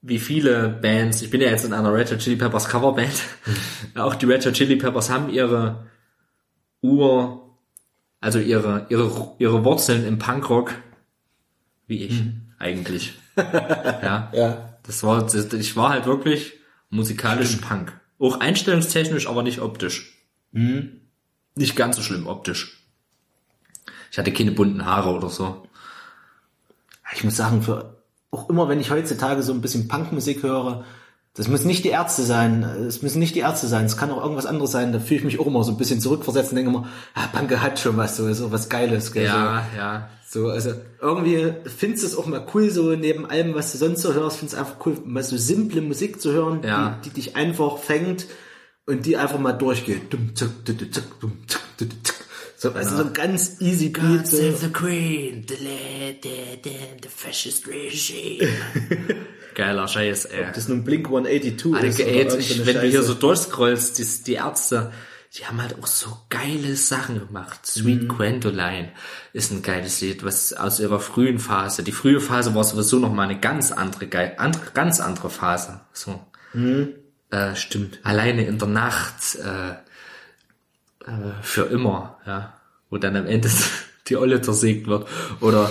wie 0.00 0.18
viele 0.18 0.68
Bands. 0.68 1.22
Ich 1.22 1.30
bin 1.30 1.40
ja 1.40 1.48
jetzt 1.50 1.64
in 1.64 1.72
einer 1.72 1.92
Red 1.92 2.10
Hot 2.12 2.18
Chili 2.18 2.36
Peppers 2.36 2.68
Coverband. 2.68 3.22
Auch 3.94 4.14
die 4.14 4.26
Red 4.26 4.46
Hot 4.46 4.54
Chili 4.54 4.76
Peppers 4.76 5.10
haben 5.10 5.28
ihre 5.28 5.86
Ur, 6.80 7.56
also 8.20 8.38
ihre 8.38 8.86
ihre 8.88 9.34
ihre 9.38 9.64
Wurzeln 9.64 10.06
im 10.06 10.18
Punkrock, 10.18 10.72
wie 11.88 12.04
ich 12.04 12.22
eigentlich. 12.58 13.14
ja. 13.36 14.30
Ja. 14.32 14.78
Das 14.82 15.02
war, 15.02 15.22
das, 15.22 15.52
ich 15.52 15.76
war 15.76 15.90
halt 15.90 16.06
wirklich 16.06 16.54
musikalisch 16.90 17.56
Punk. 17.56 17.92
Auch 18.18 18.40
einstellungstechnisch, 18.40 19.28
aber 19.28 19.42
nicht 19.42 19.60
optisch. 19.60 20.24
Nicht 21.54 21.76
ganz 21.76 21.96
so 21.96 22.02
schlimm 22.02 22.26
optisch. 22.26 22.78
Ich 24.10 24.18
hatte 24.18 24.32
keine 24.32 24.52
bunten 24.52 24.86
Haare 24.86 25.10
oder 25.10 25.28
so. 25.28 25.66
Ich 27.14 27.24
muss 27.24 27.36
sagen, 27.36 27.62
für, 27.62 28.02
auch 28.30 28.48
immer 28.48 28.68
wenn 28.68 28.80
ich 28.80 28.90
heutzutage 28.90 29.42
so 29.42 29.52
ein 29.52 29.60
bisschen 29.60 29.88
Punkmusik 29.88 30.42
höre, 30.42 30.84
das 31.38 31.46
muss 31.46 31.64
nicht 31.64 31.84
die 31.84 31.90
Ärzte 31.90 32.22
sein, 32.24 32.64
es 32.64 33.00
müssen 33.00 33.20
nicht 33.20 33.34
die 33.36 33.40
Ärzte 33.40 33.68
sein, 33.68 33.84
es 33.86 33.96
kann 33.96 34.10
auch 34.10 34.20
irgendwas 34.22 34.44
anderes 34.44 34.72
sein, 34.72 34.92
da 34.92 34.98
fühle 34.98 35.20
ich 35.20 35.24
mich 35.24 35.38
auch 35.40 35.46
immer 35.46 35.62
so 35.62 35.70
ein 35.70 35.78
bisschen 35.78 36.00
zurückversetzt 36.00 36.50
und 36.50 36.56
denke 36.56 36.70
immer, 36.72 36.88
ah, 37.14 37.28
Punk 37.28 37.56
hat 37.60 37.78
schon 37.78 37.96
was, 37.96 38.16
so, 38.16 38.30
so 38.34 38.50
was 38.50 38.68
Geiles, 38.68 39.12
gell, 39.12 39.24
Ja, 39.24 39.64
ja. 39.76 40.10
so, 40.28 40.46
so, 40.46 40.50
also 40.50 40.72
irgendwie 41.00 41.52
findest 41.64 42.02
du 42.02 42.06
es 42.08 42.16
auch 42.16 42.26
mal 42.26 42.44
cool, 42.52 42.70
so 42.70 42.90
neben 42.96 43.24
allem, 43.24 43.54
was 43.54 43.70
du 43.70 43.78
sonst 43.78 44.02
so 44.02 44.12
hörst, 44.14 44.38
findest 44.38 44.56
du 44.56 44.60
einfach 44.60 44.84
cool, 44.84 44.98
mal 45.06 45.22
so 45.22 45.36
simple 45.36 45.80
Musik 45.80 46.20
zu 46.20 46.32
hören, 46.32 46.60
Ja. 46.64 46.98
die, 47.04 47.10
die 47.10 47.14
dich 47.14 47.36
einfach 47.36 47.78
fängt 47.78 48.26
und 48.86 49.06
die 49.06 49.16
einfach 49.16 49.38
mal 49.38 49.52
durchgeht. 49.52 50.12
Dum, 50.12 50.34
zack, 50.34 50.50
dum, 50.64 50.76
zack, 50.90 51.04
du, 51.20 51.30
du, 51.78 51.86
zack. 52.02 52.14
So, 52.56 52.72
also 52.72 52.96
so 52.96 53.04
ein 53.04 53.12
ganz 53.12 53.60
easy 53.60 53.90
Beat. 53.90 54.26
So. 54.26 54.36
the 54.50 54.70
Queen, 54.72 55.46
the 55.48 55.54
lady, 55.54 56.58
the, 56.64 56.70
the 57.00 57.08
fascist 57.08 57.68
regime. 57.68 58.48
Geiler 59.58 59.88
Scheiß, 59.88 60.26
ey. 60.26 60.46
Das 60.46 60.58
ist 60.58 60.68
nun 60.68 60.84
Blink 60.84 61.06
182 61.06 61.74
Alter, 61.74 61.88
ist 61.88 62.00
oder 62.00 62.08
ey, 62.08 62.38
ich, 62.38 62.64
wenn 62.64 62.74
du 62.76 62.80
hier 62.82 62.90
Scheiße. 63.00 63.02
so 63.02 63.14
durchscrollst, 63.14 63.98
die, 63.98 64.06
die 64.22 64.34
Ärzte, 64.34 64.92
die 65.36 65.46
haben 65.46 65.60
halt 65.60 65.76
auch 65.82 65.86
so 65.88 66.16
geile 66.28 66.76
Sachen 66.76 67.18
gemacht. 67.18 67.66
Sweet 67.66 68.02
Mhm. 68.02 68.08
Gwendoline 68.08 68.92
ist 69.32 69.50
ein 69.50 69.62
geiles 69.62 70.00
Lied, 70.00 70.22
was 70.22 70.52
aus 70.52 70.78
ihrer 70.78 71.00
frühen 71.00 71.40
Phase. 71.40 71.82
Die 71.82 71.90
frühe 71.90 72.20
Phase 72.20 72.54
war 72.54 72.62
sowieso 72.62 73.00
noch 73.00 73.12
mal 73.12 73.24
eine 73.24 73.40
ganz 73.40 73.72
andere, 73.72 74.06
geil, 74.06 74.34
andere 74.36 74.70
ganz 74.74 75.00
andere 75.00 75.28
Phase. 75.28 75.80
So. 75.92 76.24
Äh, 77.30 77.56
Stimmt. 77.56 77.98
alleine 78.04 78.46
in 78.46 78.58
der 78.60 78.68
Nacht 78.68 79.34
äh, 79.34 79.70
äh, 81.04 81.32
für 81.42 81.64
immer, 81.64 82.20
ja, 82.26 82.60
wo 82.90 82.98
dann 82.98 83.16
am 83.16 83.26
Ende 83.26 83.50
die 84.08 84.16
Olle 84.16 84.40
zersägt 84.40 84.86
wird 84.86 85.08
oder 85.40 85.68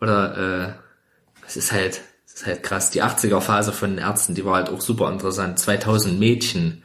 oder 0.00 0.78
äh, 0.78 1.44
es 1.48 1.56
ist 1.56 1.72
halt 1.72 2.00
es 2.34 2.40
ist 2.40 2.46
halt 2.46 2.62
krass. 2.64 2.90
Die 2.90 3.02
80er 3.02 3.40
Phase 3.40 3.72
von 3.72 3.90
den 3.90 3.98
Ärzten, 3.98 4.34
die 4.34 4.44
war 4.44 4.56
halt 4.56 4.68
auch 4.68 4.80
super 4.80 5.08
interessant. 5.10 5.58
2000 5.58 6.18
Mädchen, 6.18 6.82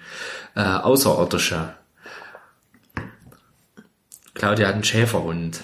äh, 0.55 0.61
außerirdische. 0.61 1.73
Claudia 4.33 4.67
hat 4.67 4.75
einen 4.75 4.83
Schäferhund. 4.83 5.61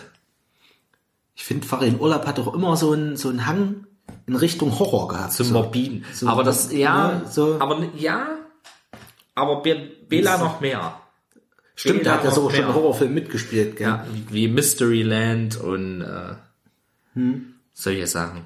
Ich 1.35 1.43
finde, 1.43 1.67
Farin 1.67 1.99
Urlaub 1.99 2.25
hat 2.25 2.37
doch 2.37 2.53
immer 2.53 2.75
so 2.77 2.91
einen, 2.93 3.15
so 3.15 3.29
einen 3.29 3.45
Hang 3.45 3.85
in 4.25 4.35
Richtung 4.35 4.77
Horror 4.79 5.07
gehabt. 5.09 5.33
Zum 5.33 5.47
so. 5.47 5.53
Morbiden. 5.53 6.05
so- 6.13 6.27
aber 6.27 6.43
das, 6.43 6.71
ja, 6.71 7.07
ne, 7.09 7.21
so- 7.29 7.57
aber 7.59 7.83
ja, 7.95 8.27
aber 9.35 9.61
Be 9.61 9.91
Bela 10.09 10.37
noch 10.37 10.61
mehr. 10.61 10.99
Stimmt, 11.75 11.99
Bela 11.99 12.03
der 12.03 12.13
hat 12.13 12.23
ja 12.23 12.29
noch 12.29 12.35
so 12.35 12.49
schon 12.49 12.65
einen 12.65 12.73
Horrorfilm 12.73 13.13
mitgespielt, 13.13 13.75
gell? 13.77 13.87
Ja, 13.87 14.05
wie 14.29 14.47
Mysteryland 14.47 15.57
und 15.57 16.01
äh, 16.01 16.35
solche 17.73 18.07
Sachen. 18.07 18.45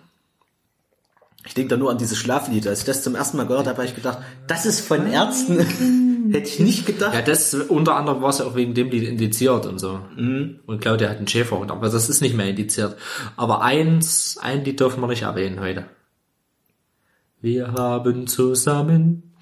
Ich 1.49 1.55
denke 1.55 1.69
da 1.69 1.77
nur 1.77 1.89
an 1.89 1.97
dieses 1.97 2.19
Schlaflied. 2.19 2.67
Als 2.67 2.81
ich 2.81 2.85
das 2.85 3.01
zum 3.01 3.15
ersten 3.15 3.35
Mal 3.37 3.47
gehört 3.47 3.65
habe, 3.65 3.77
habe 3.77 3.87
ich 3.87 3.95
gedacht, 3.95 4.19
das 4.45 4.67
ist 4.67 4.81
von 4.81 5.07
Ärzten. 5.11 5.57
Hätte 6.31 6.47
ich 6.47 6.59
nicht 6.59 6.85
gedacht. 6.85 7.15
Ja, 7.15 7.23
das 7.23 7.55
unter 7.55 7.95
anderem 7.95 8.21
war 8.21 8.29
es 8.29 8.37
ja 8.37 8.45
auch 8.45 8.53
wegen 8.53 8.75
dem 8.75 8.91
Lied 8.91 9.03
indiziert 9.03 9.65
und 9.65 9.79
so. 9.79 9.99
Und 10.15 10.79
Claudia 10.79 11.09
hat 11.09 11.17
einen 11.17 11.27
Schäferhund, 11.27 11.71
aber 11.71 11.89
das 11.89 12.07
ist 12.07 12.21
nicht 12.21 12.35
mehr 12.35 12.47
indiziert. 12.47 12.97
Aber 13.35 13.63
eins, 13.63 14.37
ein 14.39 14.63
Lied 14.63 14.79
dürfen 14.79 15.01
wir 15.01 15.07
nicht 15.07 15.23
erwähnen 15.23 15.59
heute. 15.59 15.85
Wir 17.41 17.71
haben 17.71 18.27
zusammen 18.27 19.33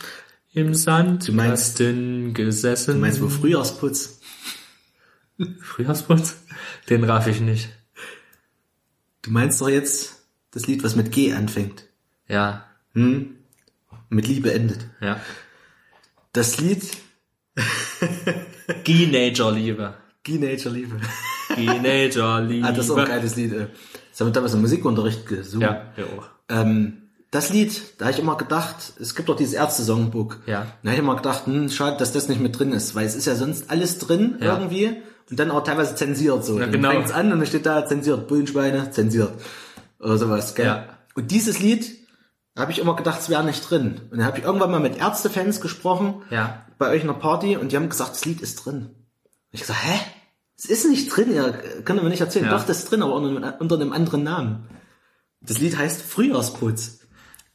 im 0.53 0.73
Sandkasten 0.75 2.33
gesessen. 2.33 2.93
Du 2.93 2.99
meinst 3.01 3.21
wohl 3.21 3.29
Frühjahrsputz? 3.29 4.21
Frühjahrsputz? 5.59 6.37
Den 6.89 7.03
raff 7.03 7.27
ich 7.27 7.41
nicht. 7.41 7.67
Du 9.23 9.31
meinst 9.31 9.59
doch 9.59 9.67
jetzt 9.67 10.23
das 10.51 10.67
Lied, 10.67 10.85
was 10.85 10.95
mit 10.95 11.11
G 11.11 11.33
anfängt. 11.33 11.86
Ja, 12.27 12.65
Mit 12.93 14.27
Liebe 14.27 14.53
endet. 14.53 14.87
ja. 15.01 15.19
Das 16.33 16.57
Lied 16.59 16.83
Teenager-Liebe. 18.83 19.93
Teenager-Liebe. 20.23 20.95
Teenager-Liebe. 21.55 22.67
Ah, 22.67 22.71
das 22.71 22.85
ist 22.85 22.91
auch 22.91 22.97
ein 22.97 23.07
geiles 23.07 23.35
Lied. 23.35 23.53
Das 23.53 24.19
haben 24.19 24.27
wir 24.27 24.33
damals 24.33 24.53
im 24.53 24.61
Musikunterricht 24.61 25.25
gesungen. 25.25 25.67
Ja, 25.67 25.85
ja 25.95 26.03
auch. 26.05 26.27
Ähm, 26.49 27.03
das 27.31 27.49
Lied, 27.51 27.81
da 27.97 28.05
habe 28.05 28.13
ich 28.13 28.19
immer 28.19 28.37
gedacht, 28.37 28.93
es 28.99 29.15
gibt 29.15 29.29
doch 29.29 29.35
dieses 29.35 29.53
Ärzte-Songbook. 29.53 30.41
Ja. 30.45 30.67
Da 30.83 30.89
habe 30.89 30.93
ich 30.93 30.99
immer 30.99 31.15
gedacht, 31.15 31.45
hm, 31.45 31.69
schade, 31.69 31.97
dass 31.97 32.13
das 32.13 32.27
nicht 32.29 32.41
mit 32.41 32.57
drin 32.57 32.71
ist, 32.73 32.95
weil 32.95 33.05
es 33.05 33.15
ist 33.15 33.25
ja 33.25 33.35
sonst 33.35 33.69
alles 33.69 33.99
drin 33.99 34.37
Ja. 34.41 34.53
irgendwie 34.57 34.97
und 35.29 35.39
dann 35.39 35.51
auch 35.51 35.63
teilweise 35.63 35.95
zensiert 35.95 36.45
so. 36.45 36.55
Ja, 36.55 36.61
Dann 36.65 36.71
genau. 36.71 36.91
fängt's 36.91 37.11
an 37.11 37.31
und 37.31 37.39
dann 37.39 37.47
steht 37.47 37.65
da 37.65 37.85
zensiert, 37.85 38.27
Bullenschweine, 38.27 38.91
zensiert. 38.91 39.33
Oder 39.99 40.17
sowas, 40.17 40.55
gell? 40.55 40.65
Ja. 40.67 40.85
Und 41.15 41.31
dieses 41.31 41.59
Lied 41.59 41.97
habe 42.57 42.71
ich 42.71 42.79
immer 42.79 42.95
gedacht, 42.95 43.19
es 43.19 43.29
wäre 43.29 43.43
nicht 43.43 43.69
drin. 43.69 44.01
Und 44.11 44.17
dann 44.17 44.25
habe 44.25 44.39
ich 44.39 44.43
irgendwann 44.45 44.71
mal 44.71 44.79
mit 44.79 44.97
Ärztefans 44.97 45.61
gesprochen, 45.61 46.23
Ja. 46.29 46.65
bei 46.77 46.89
euch 46.89 47.03
in 47.03 47.09
einer 47.09 47.19
Party 47.19 47.55
und 47.57 47.71
die 47.71 47.75
haben 47.75 47.89
gesagt, 47.89 48.11
das 48.11 48.25
Lied 48.25 48.41
ist 48.41 48.65
drin. 48.65 48.75
Und 48.87 48.95
ich 49.51 49.61
gesagt, 49.61 49.79
hä? 49.83 49.99
Es 50.57 50.65
ist 50.65 50.89
nicht 50.89 51.07
drin, 51.15 51.31
ihr 51.31 51.51
könnt 51.85 52.01
mir 52.01 52.09
nicht 52.09 52.21
erzählen. 52.21 52.45
Ja. 52.45 52.57
Doch, 52.57 52.65
das 52.65 52.79
ist 52.79 52.91
drin, 52.91 53.03
aber 53.03 53.13
unter, 53.13 53.29
einem- 53.29 53.53
unter 53.59 53.75
einem 53.75 53.93
anderen 53.93 54.23
Namen. 54.23 54.67
Das 55.41 55.59
Lied 55.59 55.77
heißt 55.77 56.01
Frühjahrsputz. 56.01 56.99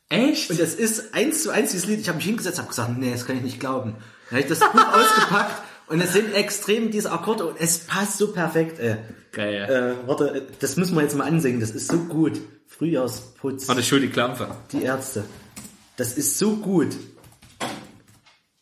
Echt? 0.09 0.51
Und 0.51 0.61
das 0.61 0.75
ist 0.75 1.15
eins 1.15 1.43
zu 1.43 1.51
eins 1.51 1.73
dieses 1.73 1.87
Lied. 1.87 1.99
Ich 2.01 2.09
habe 2.09 2.17
mich 2.17 2.27
hingesetzt 2.27 2.59
und 2.59 2.65
habe 2.65 2.69
gesagt, 2.69 2.99
nee, 2.99 3.11
das 3.11 3.27
kann 3.27 3.37
ich 3.37 3.43
nicht 3.43 3.59
glauben. 3.61 3.97
Dann 4.31 4.39
habe 4.39 4.41
ich 4.41 4.47
das 4.47 4.61
Buch 4.61 4.75
ausgepackt 4.95 5.63
und 5.93 6.01
es 6.01 6.15
sind 6.15 6.33
extrem 6.33 6.91
diese 6.91 7.13
Akkorde 7.13 7.45
und 7.47 7.61
es 7.61 7.81
passt 7.81 8.17
so 8.17 8.33
perfekt. 8.33 8.79
Ey. 8.79 8.97
Geil. 9.31 9.97
Äh, 10.03 10.09
warte, 10.09 10.47
das 10.59 10.77
müssen 10.77 10.95
wir 10.95 11.03
jetzt 11.03 11.15
mal 11.15 11.27
ansingen. 11.27 11.61
Das 11.61 11.73
ist 11.73 11.89
so 11.89 11.99
gut. 11.99 12.41
Frühjahrsputz. 12.67 13.69
Warte, 13.69 13.83
hol 13.83 14.01
die 14.01 14.09
Klampe. 14.09 14.57
Die 14.73 14.83
Ärzte. 14.83 15.25
Das 15.99 16.15
ist 16.15 16.39
so 16.39 16.57
gut. 16.57 16.97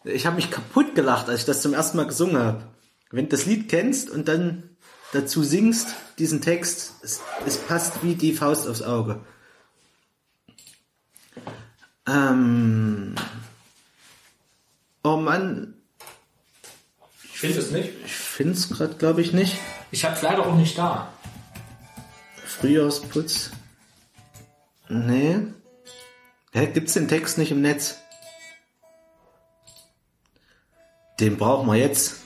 Ich 0.03 0.27
habe 0.27 0.37
mich 0.37 0.51
kaputt 0.51 0.97
gelacht, 0.97 1.29
als 1.29 1.41
ich 1.41 1.47
das 1.47 1.63
zum 1.63 1.73
ersten 1.73 1.99
Mal 1.99 2.07
gesungen 2.07 2.37
habe. 2.37 2.65
Wenn 3.13 3.27
du 3.27 3.31
das 3.31 3.47
Lied 3.47 3.69
kennst 3.69 4.11
und 4.11 4.27
dann 4.27 4.71
dazu 5.13 5.45
singst, 5.45 5.95
diesen 6.19 6.41
Text, 6.41 6.95
es, 7.03 7.21
es 7.47 7.59
passt 7.59 8.03
wie 8.03 8.17
die 8.17 8.33
Faust 8.33 8.67
aufs 8.67 8.83
Auge. 8.83 9.21
Ähm, 12.09 13.15
oh 15.05 15.17
Mann, 15.17 15.80
Ich 17.43 17.47
finde 17.47 17.61
es 17.61 17.71
nicht. 17.71 17.91
ich 18.05 18.13
find's 18.13 18.69
gerade, 18.69 18.97
glaube 18.97 19.23
ich, 19.23 19.33
nicht. 19.33 19.57
Ich 19.91 20.05
hab's 20.05 20.21
leider 20.21 20.47
auch 20.47 20.57
nicht 20.57 20.77
da. 20.77 21.11
Frühjahrsputz. 22.45 23.51
Nee. 24.91 25.39
Hä, 26.53 26.67
gibt's 26.67 26.93
den 26.93 27.09
Text 27.09 27.39
nicht 27.39 27.51
im 27.51 27.63
Netz? 27.63 27.97
Den 31.19 31.39
brauchen 31.39 31.67
wir 31.67 31.77
jetzt. 31.77 32.17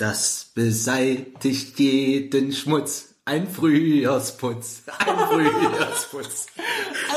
Das 0.00 0.46
beseitigt 0.54 1.78
jeden 1.78 2.54
Schmutz. 2.54 3.16
Ein 3.26 3.46
Frühjahrsputz. 3.46 4.84
Ein 4.98 5.18
Frühjahrsputz. 5.28 6.46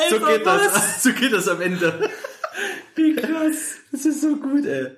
so 0.09 0.19
geht 0.19 0.45
das. 0.45 1.01
So 1.01 1.13
geht 1.13 1.31
das 1.31 1.47
am 1.47 1.61
Ende. 1.61 2.11
Wie 2.95 3.15
krass. 3.15 3.75
Das 3.89 4.05
ist 4.05 4.19
so 4.19 4.35
gut, 4.35 4.65
ey. 4.65 4.97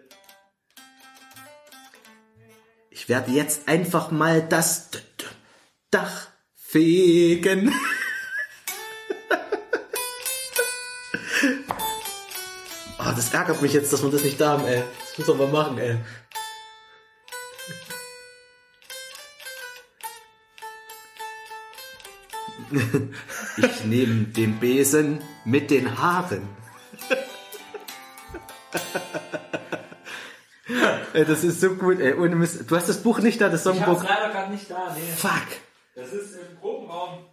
Ich 2.90 3.08
werde 3.08 3.32
jetzt 3.32 3.68
einfach 3.68 4.10
mal 4.10 4.42
das 4.42 4.90
Dach 5.92 6.30
fegen. 6.56 7.72
Oh, 12.98 13.12
das 13.16 13.32
ärgert 13.32 13.62
mich 13.62 13.74
jetzt, 13.74 13.94
dass 13.94 14.02
wir 14.02 14.10
das 14.10 14.24
nicht 14.24 14.42
da 14.42 14.54
haben, 14.54 14.66
ey. 14.66 14.82
Das 15.08 15.20
muss 15.20 15.28
man 15.28 15.52
mal 15.52 15.64
machen, 15.64 15.78
ey. 15.78 16.00
Ich 23.58 23.86
nehme 23.86 24.26
den 24.26 24.60
Besen 24.60 25.22
mit 25.46 25.72
den 25.72 25.98
Haaren. 25.98 26.48
ey, 31.14 31.26
das 31.26 31.44
ist 31.44 31.62
so 31.62 31.76
gut, 31.76 32.00
ey. 32.00 32.14
Ohne 32.14 32.36
Mist. 32.36 32.70
Du 32.70 32.76
hast 32.76 32.90
das 32.90 33.02
Buch 33.02 33.20
nicht 33.20 33.40
da, 33.42 33.50
das 33.50 33.64
Songbuch. 33.64 34.04
leider 34.04 34.30
gerade 34.30 34.52
nicht 34.52 34.70
da, 34.70 34.96
nee. 34.96 35.02
Fuck. 35.16 35.48
Das 35.96 36.12
ist 36.12 36.36
im 36.36 36.58
Probenraum. 36.60 37.26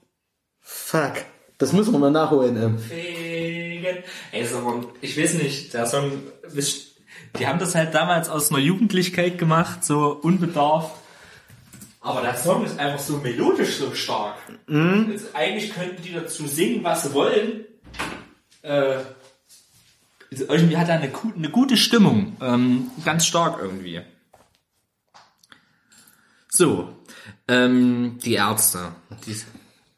Fuck. 0.61 1.15
Das 1.59 1.73
müssen 1.73 1.93
wir 1.93 1.99
mal 1.99 2.11
nachholen, 2.11 2.57
ey. 2.57 2.79
Fegen. 2.79 4.05
Ey, 4.31 4.45
mal, 4.55 4.87
ich 5.01 5.21
weiß 5.21 5.35
nicht, 5.35 5.75
der 5.75 5.87
Song, 5.87 6.13
die 7.39 7.47
haben 7.47 7.59
das 7.59 7.75
halt 7.75 7.95
damals 7.95 8.29
aus 8.29 8.51
einer 8.51 8.61
Jugendlichkeit 8.61 9.39
gemacht, 9.39 9.85
so 9.85 10.13
unbedarft. 10.13 11.02
Aber 12.03 12.21
der 12.21 12.37
Song 12.37 12.65
ist 12.65 12.79
einfach 12.79 12.99
so 12.99 13.19
melodisch 13.19 13.77
so 13.77 13.95
stark. 13.95 14.37
Also 15.09 15.27
eigentlich 15.35 15.73
könnten 15.73 16.03
die 16.03 16.13
dazu 16.13 16.47
singen, 16.47 16.83
was 16.83 17.05
sie 17.05 17.15
wollen. 17.15 17.65
Äh, 18.63 18.99
also 20.31 20.45
irgendwie 20.49 20.77
hat 20.77 20.89
er 20.89 20.97
eine, 20.97 21.13
eine 21.37 21.51
gute 21.51 21.77
Stimmung. 21.77 22.37
Ähm, 22.41 22.91
ganz 23.05 23.27
stark 23.27 23.61
irgendwie. 23.61 24.03
So, 26.49 26.97
ähm, 27.47 28.19
die 28.25 28.35
Ärzte. 28.35 28.93
Die, 29.27 29.37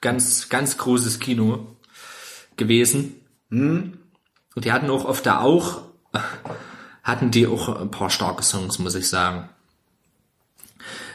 ganz, 0.01 0.51
ganz 0.51 0.77
großes 0.77 1.19
Kino 1.19 1.77
gewesen. 2.57 3.15
Und 4.55 4.65
die 4.65 4.73
hatten 4.73 4.91
auch 4.91 5.07
oft 5.07 5.25
da 5.25 5.41
auch, 5.41 5.83
hatten 7.03 7.31
die 7.31 7.47
auch 7.47 7.81
ein 7.81 7.91
paar 7.91 8.11
starke 8.11 8.43
Songs, 8.43 8.79
muss 8.79 8.95
ich 8.95 9.09
sagen. 9.09 9.49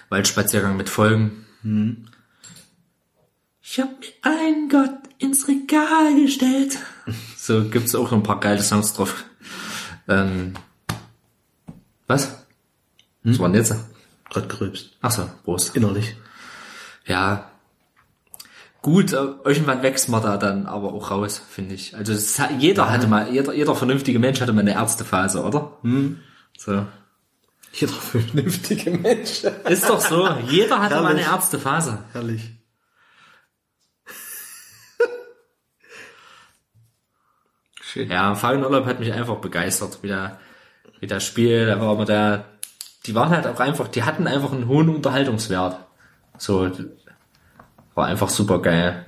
Waldspaziergang 0.10 0.78
mit 0.78 0.90
Folgen. 0.90 1.46
Ich 3.62 3.80
hab 3.80 4.00
mir 4.00 4.08
einen 4.24 4.70
Gott 4.70 4.98
ins 5.20 5.48
Regal 5.48 6.16
gestellt. 6.16 6.78
So 7.38 7.64
gibt's 7.64 7.96
auch 7.96 8.12
noch 8.12 8.20
ein 8.20 8.22
paar 8.22 8.40
geile 8.40 8.62
Songs 8.62 8.94
drauf. 8.94 9.26
Ähm, 10.08 10.54
was? 12.06 12.46
Was 13.24 13.40
war 13.40 13.50
denn 13.50 13.58
jetzt? 13.58 13.74
Grad 14.30 14.50
gröbst. 14.50 14.92
Ach 15.02 15.10
so, 15.10 15.28
Prost. 15.44 15.76
Innerlich. 15.76 16.16
Ja. 17.06 17.50
Gut, 18.84 19.14
äh, 19.14 19.26
irgendwann 19.44 19.82
wächst 19.82 20.10
man 20.10 20.22
da 20.22 20.38
dann 20.38 20.68
aber 20.68 20.94
auch 20.94 21.10
raus, 21.10 21.42
finde 21.50 21.74
ich. 21.74 21.96
Also 21.98 22.14
hat, 22.44 22.52
jeder 22.60 22.92
hatte 22.92 23.08
mal, 23.08 23.32
jeder, 23.32 23.54
jeder 23.54 23.76
vernünftige 23.76 24.20
Mensch 24.20 24.40
hatte 24.42 24.54
mal 24.54 24.62
eine 24.62 24.76
Ärztephase, 24.76 25.44
oder? 25.44 25.78
So. 26.58 26.86
Jeder 27.74 27.94
vernünftige 27.94 28.92
Mensch. 28.92 29.44
Ist 29.44 29.90
doch 29.90 30.02
so. 30.02 30.28
Jeder 30.48 30.82
hatte 30.82 31.02
mal 31.02 31.12
eine. 31.12 31.22
Ärztephase. 31.22 32.04
Herrlich. 32.14 32.52
Schön. 37.82 38.10
Ja, 38.12 38.36
Fallenurlaub 38.36 38.86
hat 38.86 39.00
mich 39.00 39.12
einfach 39.14 39.38
begeistert, 39.38 40.00
wie 40.04 40.10
der, 40.10 40.40
wie 41.00 41.08
das 41.08 41.24
Spiel, 41.26 41.66
da 41.66 41.82
war 41.82 41.94
immer 41.94 42.06
der, 42.06 42.46
die 43.08 43.16
waren 43.16 43.32
halt 43.32 43.48
auch 43.48 43.60
einfach, 43.60 43.88
die 43.88 44.04
hatten 44.04 44.28
einfach 44.28 44.52
einen 44.52 44.68
hohen 44.68 44.90
Unterhaltungswert. 44.90 45.80
So, 46.38 46.70
war 47.96 48.06
einfach 48.06 48.30
super 48.30 48.62
geil. 48.62 49.08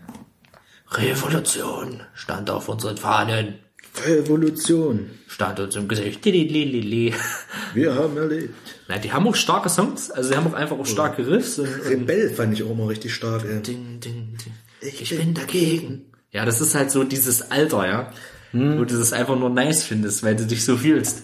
Revolution 0.90 2.02
stand 2.14 2.50
auf 2.50 2.70
unseren 2.70 2.98
Fahnen, 2.98 3.60
Revolution. 4.06 5.10
stand 5.28 5.60
uns 5.60 5.76
im 5.76 5.88
Gesicht. 5.88 6.24
Wir 6.24 7.96
haben 7.96 8.18
erlebt. 8.18 8.54
Na, 8.88 8.98
die 8.98 9.12
haben 9.12 9.28
auch 9.28 9.36
starke 9.36 9.70
Songs, 9.70 10.12
also 10.12 10.30
sie 10.30 10.36
haben 10.36 10.48
auch 10.48 10.54
einfach 10.54 10.78
auch 10.78 10.86
starke 10.86 11.26
Riffs 11.28 11.60
und, 11.60 11.68
und 11.68 11.88
Rebell 11.88 12.30
fand 12.30 12.54
ich 12.54 12.64
auch 12.64 12.72
immer 12.72 12.90
richtig 12.90 13.14
stark, 13.14 13.44
ey. 13.46 13.62
ding, 13.62 14.00
ding, 14.00 14.38
ding. 14.38 14.54
Ich, 14.82 15.16
bin 15.16 15.34
dagegen. 15.34 16.06
Ja, 16.32 16.46
das 16.46 16.60
ist 16.62 16.76
halt 16.76 16.92
so 16.92 17.04
dieses 17.04 17.52
Alter, 17.52 17.88
ja. 17.88 18.12
Wo 18.54 18.84
du 18.84 18.98
das 18.98 19.14
einfach 19.14 19.38
nur 19.38 19.50
nice 19.50 19.84
findest, 19.84 20.24
weil 20.24 20.36
du 20.36 20.46
dich 20.46 20.66
so 20.66 20.76
fühlst. 20.76 21.24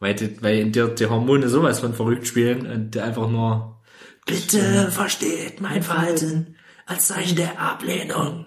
Weil, 0.00 0.14
du, 0.14 0.30
weil 0.42 0.58
in 0.58 0.72
dir 0.72 0.88
die 0.88 1.06
Hormone 1.06 1.48
sowas 1.48 1.80
von 1.80 1.94
verrückt 1.94 2.26
spielen 2.26 2.66
und 2.66 2.94
du 2.94 3.02
einfach 3.02 3.30
nur 3.30 3.78
Bitte 4.26 4.90
versteht 4.90 5.62
mein 5.62 5.82
Verhalten 5.82 6.56
als 6.84 7.06
Zeichen 7.08 7.36
der 7.36 7.58
Ablehnung. 7.58 8.44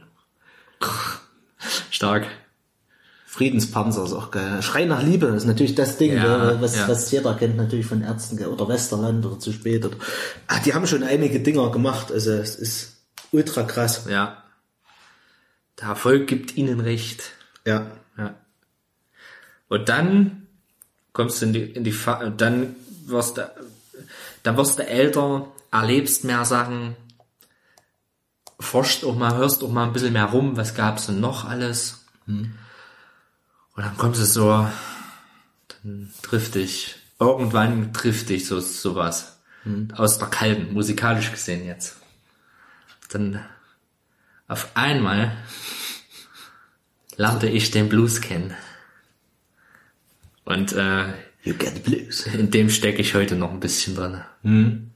Stark. 1.89 2.27
Friedenspanzer 3.31 4.03
ist 4.03 4.11
auch 4.11 4.29
geil. 4.29 4.61
Schrei 4.61 4.83
nach 4.83 5.01
Liebe 5.01 5.27
ist 5.27 5.45
natürlich 5.45 5.73
das 5.73 5.95
Ding, 5.95 6.17
Ja, 6.17 6.49
gell, 6.49 6.57
was, 6.59 6.75
ja. 6.75 6.89
was 6.89 7.09
jeder 7.11 7.33
kennt 7.33 7.55
natürlich 7.55 7.85
von 7.85 8.01
Ärzten 8.01 8.43
oder 8.43 8.67
Westerland 8.67 9.25
oder 9.25 9.39
zu 9.39 9.53
spät. 9.53 9.85
Oder, 9.85 9.95
ah, 10.47 10.59
die 10.59 10.73
haben 10.73 10.85
schon 10.85 11.01
einige 11.01 11.39
Dinger 11.39 11.71
gemacht, 11.71 12.11
also 12.11 12.31
es 12.31 12.57
ist 12.57 12.97
ultra 13.31 13.63
krass. 13.63 14.05
Ja. 14.09 14.43
Der 15.79 15.87
Erfolg 15.87 16.27
gibt 16.27 16.57
ihnen 16.57 16.81
recht. 16.81 17.31
Ja. 17.65 17.91
Ja. 18.17 18.35
Und 19.69 19.87
dann 19.87 20.47
kommst 21.13 21.41
du 21.41 21.45
in 21.45 21.53
die, 21.53 21.61
in 21.61 21.85
die 21.85 21.93
Fa 21.93 22.29
dann 22.31 22.75
wirst 23.05 23.37
du, 23.37 23.49
dann 24.43 24.57
wirst 24.57 24.77
du 24.77 24.85
älter, 24.85 25.47
erlebst 25.71 26.25
mehr 26.25 26.43
Sachen, 26.43 26.97
forschst 28.59 29.05
auch 29.05 29.15
mal, 29.15 29.37
hörst 29.37 29.63
auch 29.63 29.71
mal 29.71 29.85
ein 29.85 29.93
bisschen 29.93 30.11
mehr 30.11 30.25
rum, 30.25 30.57
was 30.57 30.75
gab's 30.75 31.05
denn 31.05 31.21
noch 31.21 31.45
alles. 31.45 32.03
Und 33.81 33.87
dann 33.87 33.97
kommst 33.97 34.21
du 34.21 34.25
so, 34.25 34.67
dann 35.81 36.13
trifft 36.21 36.53
dich, 36.53 36.97
irgendwann 37.19 37.93
trifft 37.93 38.29
dich 38.29 38.45
so, 38.45 38.59
sowas. 38.59 39.39
Aus 39.95 40.19
der 40.19 40.27
kalten, 40.27 40.71
musikalisch 40.73 41.31
gesehen 41.31 41.65
jetzt. 41.65 41.97
Dann 43.09 43.43
auf 44.47 44.69
einmal 44.75 45.35
lernte 47.15 47.47
ich 47.49 47.71
den 47.71 47.89
Blues 47.89 48.21
kennen. 48.21 48.53
Und 50.45 50.73
äh, 50.73 51.13
You 51.43 51.55
get 51.55 51.73
the 51.73 51.79
blues. 51.79 52.27
in 52.27 52.51
dem 52.51 52.69
stecke 52.69 53.01
ich 53.01 53.15
heute 53.15 53.35
noch 53.35 53.49
ein 53.49 53.59
bisschen 53.59 53.95
drin. 53.95 54.91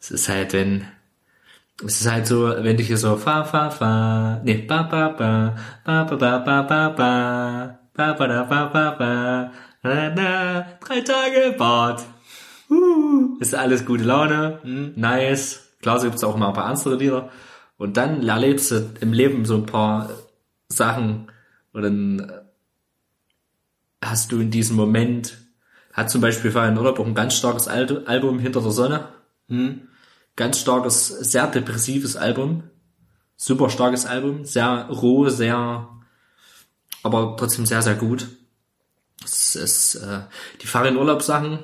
Es 0.00 0.10
ist 0.10 0.30
halt, 0.30 0.54
wenn 0.54 0.86
es 1.84 2.00
ist 2.00 2.10
halt 2.10 2.26
so, 2.26 2.48
wenn 2.48 2.78
du 2.78 2.82
hier 2.82 2.96
so 2.96 3.18
fa 3.18 3.44
fa 3.44 3.68
fa, 3.70 4.40
nee, 4.42 4.62
ba 4.62 4.84
ba 4.84 5.08
ba, 5.08 5.54
ba 5.84 6.04
ba 6.04 6.16
ba 6.16 6.38
ba 6.38 6.62
ba 6.62 6.88
ba, 6.88 7.79
ba 7.94 8.14
ba 8.14 8.26
da 8.26 8.44
ba 8.44 8.66
ba 8.66 8.90
ba, 8.98 9.52
na, 9.82 10.10
na, 10.10 10.66
drei 10.80 11.00
Tage 11.00 11.54
Bad. 11.58 12.04
Uh, 12.70 13.36
ist 13.40 13.54
alles 13.54 13.84
gute 13.84 14.04
Laune, 14.04 14.60
nice. 14.96 15.60
Klar, 15.82 15.98
so 15.98 16.06
gibt's 16.06 16.22
auch 16.22 16.36
mal 16.36 16.48
ein 16.48 16.54
paar 16.54 16.68
ernstere 16.68 16.96
Lieder. 16.96 17.30
Und 17.78 17.96
dann 17.96 18.26
erlebst 18.26 18.70
du 18.70 18.90
im 19.00 19.12
Leben 19.12 19.44
so 19.44 19.56
ein 19.56 19.66
paar 19.66 20.10
Sachen 20.68 21.32
und 21.72 21.82
dann 21.82 22.32
hast 24.02 24.32
du 24.32 24.40
in 24.40 24.50
diesem 24.50 24.76
Moment, 24.76 25.38
hat 25.92 26.10
zum 26.10 26.20
Beispiel 26.20 26.50
Fabian 26.50 26.78
Urlaub 26.78 26.98
auch 27.00 27.06
ein 27.06 27.14
ganz 27.14 27.34
starkes 27.34 27.68
Al- 27.68 28.04
Album 28.06 28.38
Hinter 28.38 28.60
der 28.60 28.70
Sonne. 28.70 29.08
Ganz 30.36 30.60
starkes, 30.60 31.08
sehr 31.08 31.46
depressives 31.48 32.16
Album. 32.16 32.64
Super 33.36 33.70
starkes 33.70 34.06
Album. 34.06 34.44
Sehr 34.44 34.88
roh, 34.90 35.28
sehr, 35.28 35.88
aber 37.02 37.36
trotzdem 37.38 37.66
sehr, 37.66 37.82
sehr 37.82 37.94
gut. 37.94 38.28
Es 39.24 39.54
ist, 39.54 39.96
äh, 39.96 40.20
die 40.62 40.66
Fabian 40.66 40.96
Urlaub 40.96 41.22
Sachen 41.22 41.60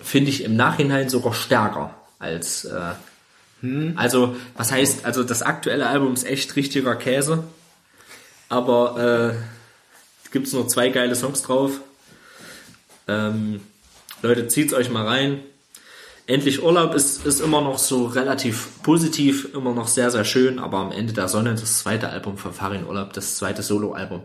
finde 0.00 0.30
ich 0.30 0.44
im 0.44 0.56
Nachhinein 0.56 1.08
sogar 1.08 1.34
stärker 1.34 1.94
als, 2.18 2.64
äh, 2.64 2.94
Also, 3.96 4.36
was 4.56 4.72
heißt, 4.72 5.04
also 5.04 5.22
das 5.22 5.42
aktuelle 5.42 5.86
Album 5.86 6.14
ist 6.14 6.24
echt 6.24 6.56
richtiger 6.56 6.96
Käse. 6.96 7.44
Aber 8.48 9.34
äh, 9.34 10.30
gibt's 10.32 10.52
nur 10.52 10.66
zwei 10.66 10.88
geile 10.88 11.14
Songs 11.14 11.42
drauf. 11.42 11.80
Ähm, 13.06 13.60
Leute, 14.22 14.48
zieht's 14.48 14.72
euch 14.72 14.90
mal 14.90 15.06
rein. 15.06 15.40
Endlich 16.30 16.62
Urlaub 16.62 16.94
ist, 16.94 17.26
ist 17.26 17.40
immer 17.40 17.60
noch 17.60 17.78
so 17.78 18.06
relativ 18.06 18.82
positiv, 18.84 19.52
immer 19.52 19.74
noch 19.74 19.88
sehr, 19.88 20.12
sehr 20.12 20.24
schön, 20.24 20.60
aber 20.60 20.78
am 20.78 20.92
Ende 20.92 21.12
der 21.12 21.26
Sonne, 21.26 21.50
das 21.54 21.80
zweite 21.80 22.08
Album 22.08 22.36
von 22.38 22.52
Farin 22.52 22.86
Urlaub, 22.86 23.12
das 23.12 23.34
zweite 23.34 23.62
Soloalbum. 23.62 24.22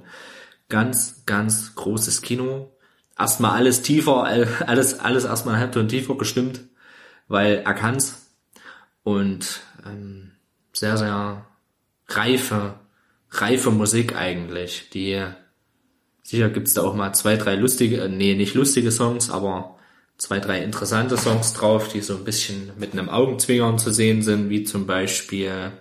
Ganz, 0.69 1.23
ganz 1.25 1.73
großes 1.73 2.21
Kino. 2.21 2.71
Erstmal 3.17 3.51
alles 3.57 3.81
tiefer, 3.81 4.23
all- 4.23 4.47
alles, 4.67 4.99
alles 4.99 5.25
erstmal 5.25 5.55
einen 5.55 5.63
Halbton 5.63 5.87
tiefer 5.87 6.15
gestimmt, 6.15 6.61
weil 7.27 7.63
er 7.65 7.73
kann's. 7.73 8.31
Und 9.03 9.61
ähm, 9.83 10.33
sehr, 10.73 10.97
sehr 10.97 11.45
reife, 12.07 12.75
reife 13.31 13.71
Musik 13.71 14.15
eigentlich, 14.15 14.89
die 14.91 15.25
Sicher 16.21 16.49
gibt's 16.49 16.73
da 16.73 16.81
auch 16.81 16.95
mal 16.95 17.13
zwei, 17.13 17.35
drei 17.35 17.55
lustige, 17.55 18.01
äh, 18.01 18.09
nee, 18.09 18.35
nicht 18.35 18.53
lustige 18.55 18.91
Songs, 18.91 19.29
aber 19.29 19.77
zwei, 20.17 20.39
drei 20.39 20.63
interessante 20.63 21.17
Songs 21.17 21.53
drauf, 21.53 21.89
die 21.89 22.01
so 22.01 22.15
ein 22.15 22.23
bisschen 22.23 22.71
mit 22.77 22.93
einem 22.93 23.09
Augenzwinkern 23.09 23.77
zu 23.77 23.91
sehen 23.91 24.21
sind, 24.21 24.49
wie 24.49 24.63
zum 24.63 24.87
Beispiel, 24.87 25.71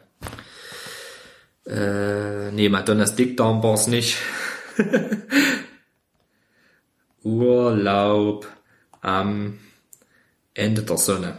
äh, 1.67 2.51
nee, 2.51 2.69
Madonnas 2.69 3.17
Dickdarm 3.17 3.63
war's 3.63 3.87
nicht. 3.87 4.17
Urlaub 7.23 8.47
am 9.01 9.59
Ende 10.53 10.83
der 10.83 10.99
Sonne. 10.99 11.39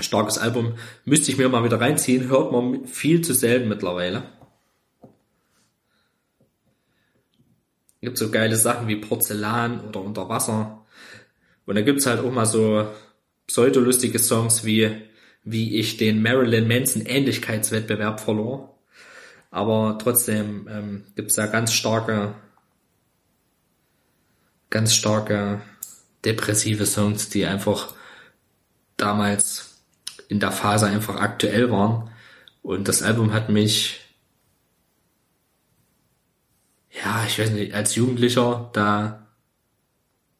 Starkes 0.00 0.38
Album. 0.38 0.74
Müsste 1.04 1.30
ich 1.30 1.38
mir 1.38 1.48
mal 1.48 1.62
wieder 1.64 1.80
reinziehen. 1.80 2.28
Hört 2.28 2.50
man 2.50 2.86
viel 2.86 3.20
zu 3.20 3.34
selten 3.34 3.68
mittlerweile. 3.68 4.24
gibt 8.02 8.18
so 8.18 8.30
geile 8.30 8.56
Sachen 8.56 8.88
wie 8.88 8.96
Porzellan 8.96 9.80
oder 9.80 10.00
Unter 10.00 10.28
Wasser. 10.28 10.81
Und 11.66 11.74
da 11.76 11.82
gibt's 11.82 12.06
halt 12.06 12.20
auch 12.20 12.32
mal 12.32 12.46
so 12.46 12.88
pseudolustige 13.46 14.18
Songs 14.18 14.64
wie 14.64 15.02
wie 15.44 15.78
ich 15.78 15.96
den 15.96 16.22
Marilyn 16.22 16.68
Manson 16.68 17.04
Ähnlichkeitswettbewerb 17.04 18.20
verlor. 18.20 18.78
Aber 19.50 19.98
trotzdem 20.00 20.68
ähm, 20.70 21.04
gibt's 21.16 21.34
da 21.34 21.46
ganz 21.46 21.72
starke, 21.72 22.34
ganz 24.70 24.94
starke 24.94 25.60
depressive 26.24 26.86
Songs, 26.86 27.28
die 27.28 27.44
einfach 27.44 27.94
damals 28.96 29.82
in 30.28 30.38
der 30.38 30.52
Phase 30.52 30.86
einfach 30.86 31.16
aktuell 31.16 31.70
waren. 31.72 32.10
Und 32.62 32.86
das 32.86 33.02
Album 33.02 33.32
hat 33.32 33.48
mich 33.48 34.02
ja, 36.92 37.24
ich 37.26 37.38
weiß 37.38 37.50
nicht, 37.50 37.74
als 37.74 37.94
Jugendlicher, 37.94 38.70
da 38.72 39.21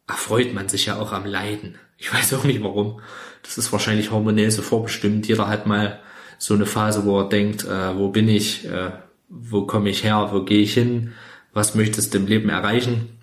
erfreut 0.07 0.55
man 0.55 0.69
sich 0.69 0.87
ja 0.87 0.99
auch 0.99 1.13
am 1.13 1.27
Leiden. 1.27 1.77
Ich 1.99 2.13
weiß 2.13 2.35
auch 2.35 2.45
nicht 2.45 2.63
warum. 2.63 3.01
Das 3.43 3.59
ist 3.59 3.73
wahrscheinlich 3.73 4.11
hormonell 4.11 4.51
so 4.51 4.63
vorbestimmt. 4.63 5.29
Jeder 5.29 5.49
hat 5.49 5.67
mal 5.67 6.01
so 6.39 6.55
eine 6.55 6.67
Phase, 6.67 7.05
wo 7.05 7.21
er 7.21 7.29
denkt, 7.29 7.65
äh, 7.65 7.97
wo 7.97 8.09
bin 8.09 8.29
ich, 8.29 8.67
äh, 8.67 8.91
wo 9.29 9.67
komme 9.67 9.91
ich 9.91 10.05
her, 10.05 10.31
wo 10.33 10.43
gehe 10.43 10.63
ich 10.63 10.75
hin, 10.75 11.13
was 11.53 11.75
möchtest 11.75 12.13
du 12.13 12.19
im 12.19 12.27
Leben 12.27 12.49
erreichen, 12.49 13.19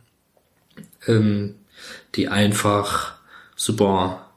ähm, 1.08 1.56
die 2.16 2.30
einfach 2.30 3.16
super, 3.56 4.30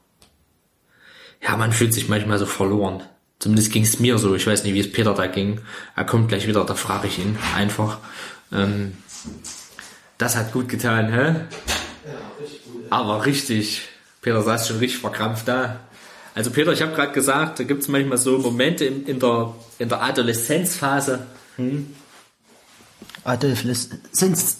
ja, 1.41 1.55
man 1.55 1.71
fühlt 1.71 1.93
sich 1.93 2.09
manchmal 2.09 2.39
so 2.39 2.45
verloren. 2.45 3.03
Zumindest 3.39 3.71
ging 3.71 3.83
es 3.83 3.99
mir 3.99 4.17
so. 4.17 4.35
Ich 4.35 4.47
weiß 4.47 4.63
nicht, 4.63 4.73
wie 4.73 4.79
es 4.79 4.91
Peter 4.91 5.13
da 5.13 5.27
ging. 5.27 5.61
Er 5.95 6.05
kommt 6.05 6.29
gleich 6.29 6.47
wieder, 6.47 6.63
da 6.65 6.75
frage 6.75 7.07
ich 7.07 7.19
ihn 7.19 7.37
einfach. 7.55 7.99
Ähm, 8.51 8.93
das 10.17 10.37
hat 10.37 10.53
gut 10.53 10.69
getan, 10.69 11.11
hä? 11.11 11.35
Aber 12.93 13.25
richtig. 13.25 13.81
Peter 14.21 14.43
saß 14.43 14.67
schon 14.67 14.77
richtig 14.77 14.99
verkrampft 14.99 15.47
da. 15.47 15.79
Also 16.35 16.51
Peter, 16.51 16.71
ich 16.73 16.83
habe 16.83 16.93
gerade 16.93 17.11
gesagt, 17.11 17.57
da 17.57 17.63
gibt's 17.63 17.87
manchmal 17.87 18.19
so 18.19 18.37
Momente 18.37 18.85
in, 18.85 19.07
in, 19.07 19.19
der, 19.19 19.55
in 19.79 19.89
der 19.89 20.03
Adoleszenzphase, 20.03 21.25
Adoleszenz. 23.23 24.57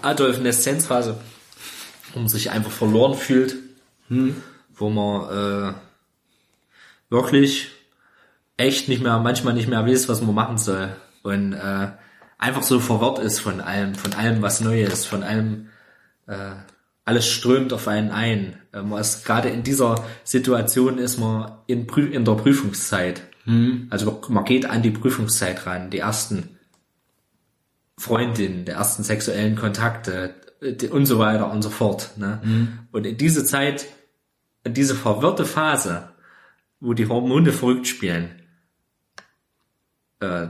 Adoleszenzphase, 0.00 1.18
wo 2.14 2.20
man 2.20 2.28
sich 2.28 2.52
einfach 2.52 2.70
verloren 2.70 3.18
fühlt, 3.18 3.56
wo 4.76 4.88
man 4.88 5.72
äh, 5.72 5.74
wirklich 7.10 7.72
echt 8.56 8.88
nicht 8.88 9.02
mehr, 9.02 9.18
manchmal 9.18 9.54
nicht 9.54 9.66
mehr 9.66 9.84
weiß, 9.84 10.08
was 10.08 10.22
man 10.22 10.36
machen 10.36 10.58
soll 10.58 10.94
und 11.24 11.52
äh, 11.52 11.88
einfach 12.38 12.62
so 12.62 12.78
verwirrt 12.78 13.18
ist 13.18 13.40
von 13.40 13.60
allem, 13.60 13.96
von 13.96 14.14
allem, 14.14 14.40
was 14.40 14.60
neu 14.60 14.82
ist, 14.82 15.06
von 15.06 15.24
allem, 15.24 15.68
äh, 16.28 16.52
alles 17.06 17.26
strömt 17.26 17.72
auf 17.72 17.88
einen 17.88 18.10
ein. 18.10 18.58
Äh, 18.72 18.82
man 18.82 19.00
ist 19.00 19.24
gerade 19.24 19.48
in 19.48 19.62
dieser 19.62 20.04
Situation 20.24 20.98
ist 20.98 21.18
man 21.18 21.52
in, 21.66 21.86
Prü 21.86 22.04
in 22.04 22.24
der 22.26 22.34
Prüfungszeit. 22.34 23.22
Also 23.90 24.20
man 24.28 24.44
geht 24.44 24.66
an 24.66 24.82
die 24.82 24.90
Prüfungszeit 24.90 25.66
ran, 25.66 25.88
die 25.90 26.00
ersten 26.00 26.50
Freundinnen, 27.96 28.64
der 28.64 28.74
ersten 28.74 29.04
sexuellen 29.04 29.56
Kontakte 29.56 30.34
äh, 30.60 30.88
und 30.88 31.06
so 31.06 31.18
weiter 31.18 31.50
und 31.50 31.62
so 31.62 31.70
fort. 31.70 32.10
Ne? 32.16 32.40
Und 32.92 33.06
in 33.06 33.16
diese 33.16 33.44
Zeit, 33.44 33.86
in 34.64 34.74
diese 34.74 34.94
verwirrte 34.96 35.46
Phase, 35.46 36.08
wo 36.80 36.92
die 36.92 37.08
Hormone 37.08 37.52
verrückt 37.52 37.86
spielen, 37.86 38.30
äh, 40.20 40.48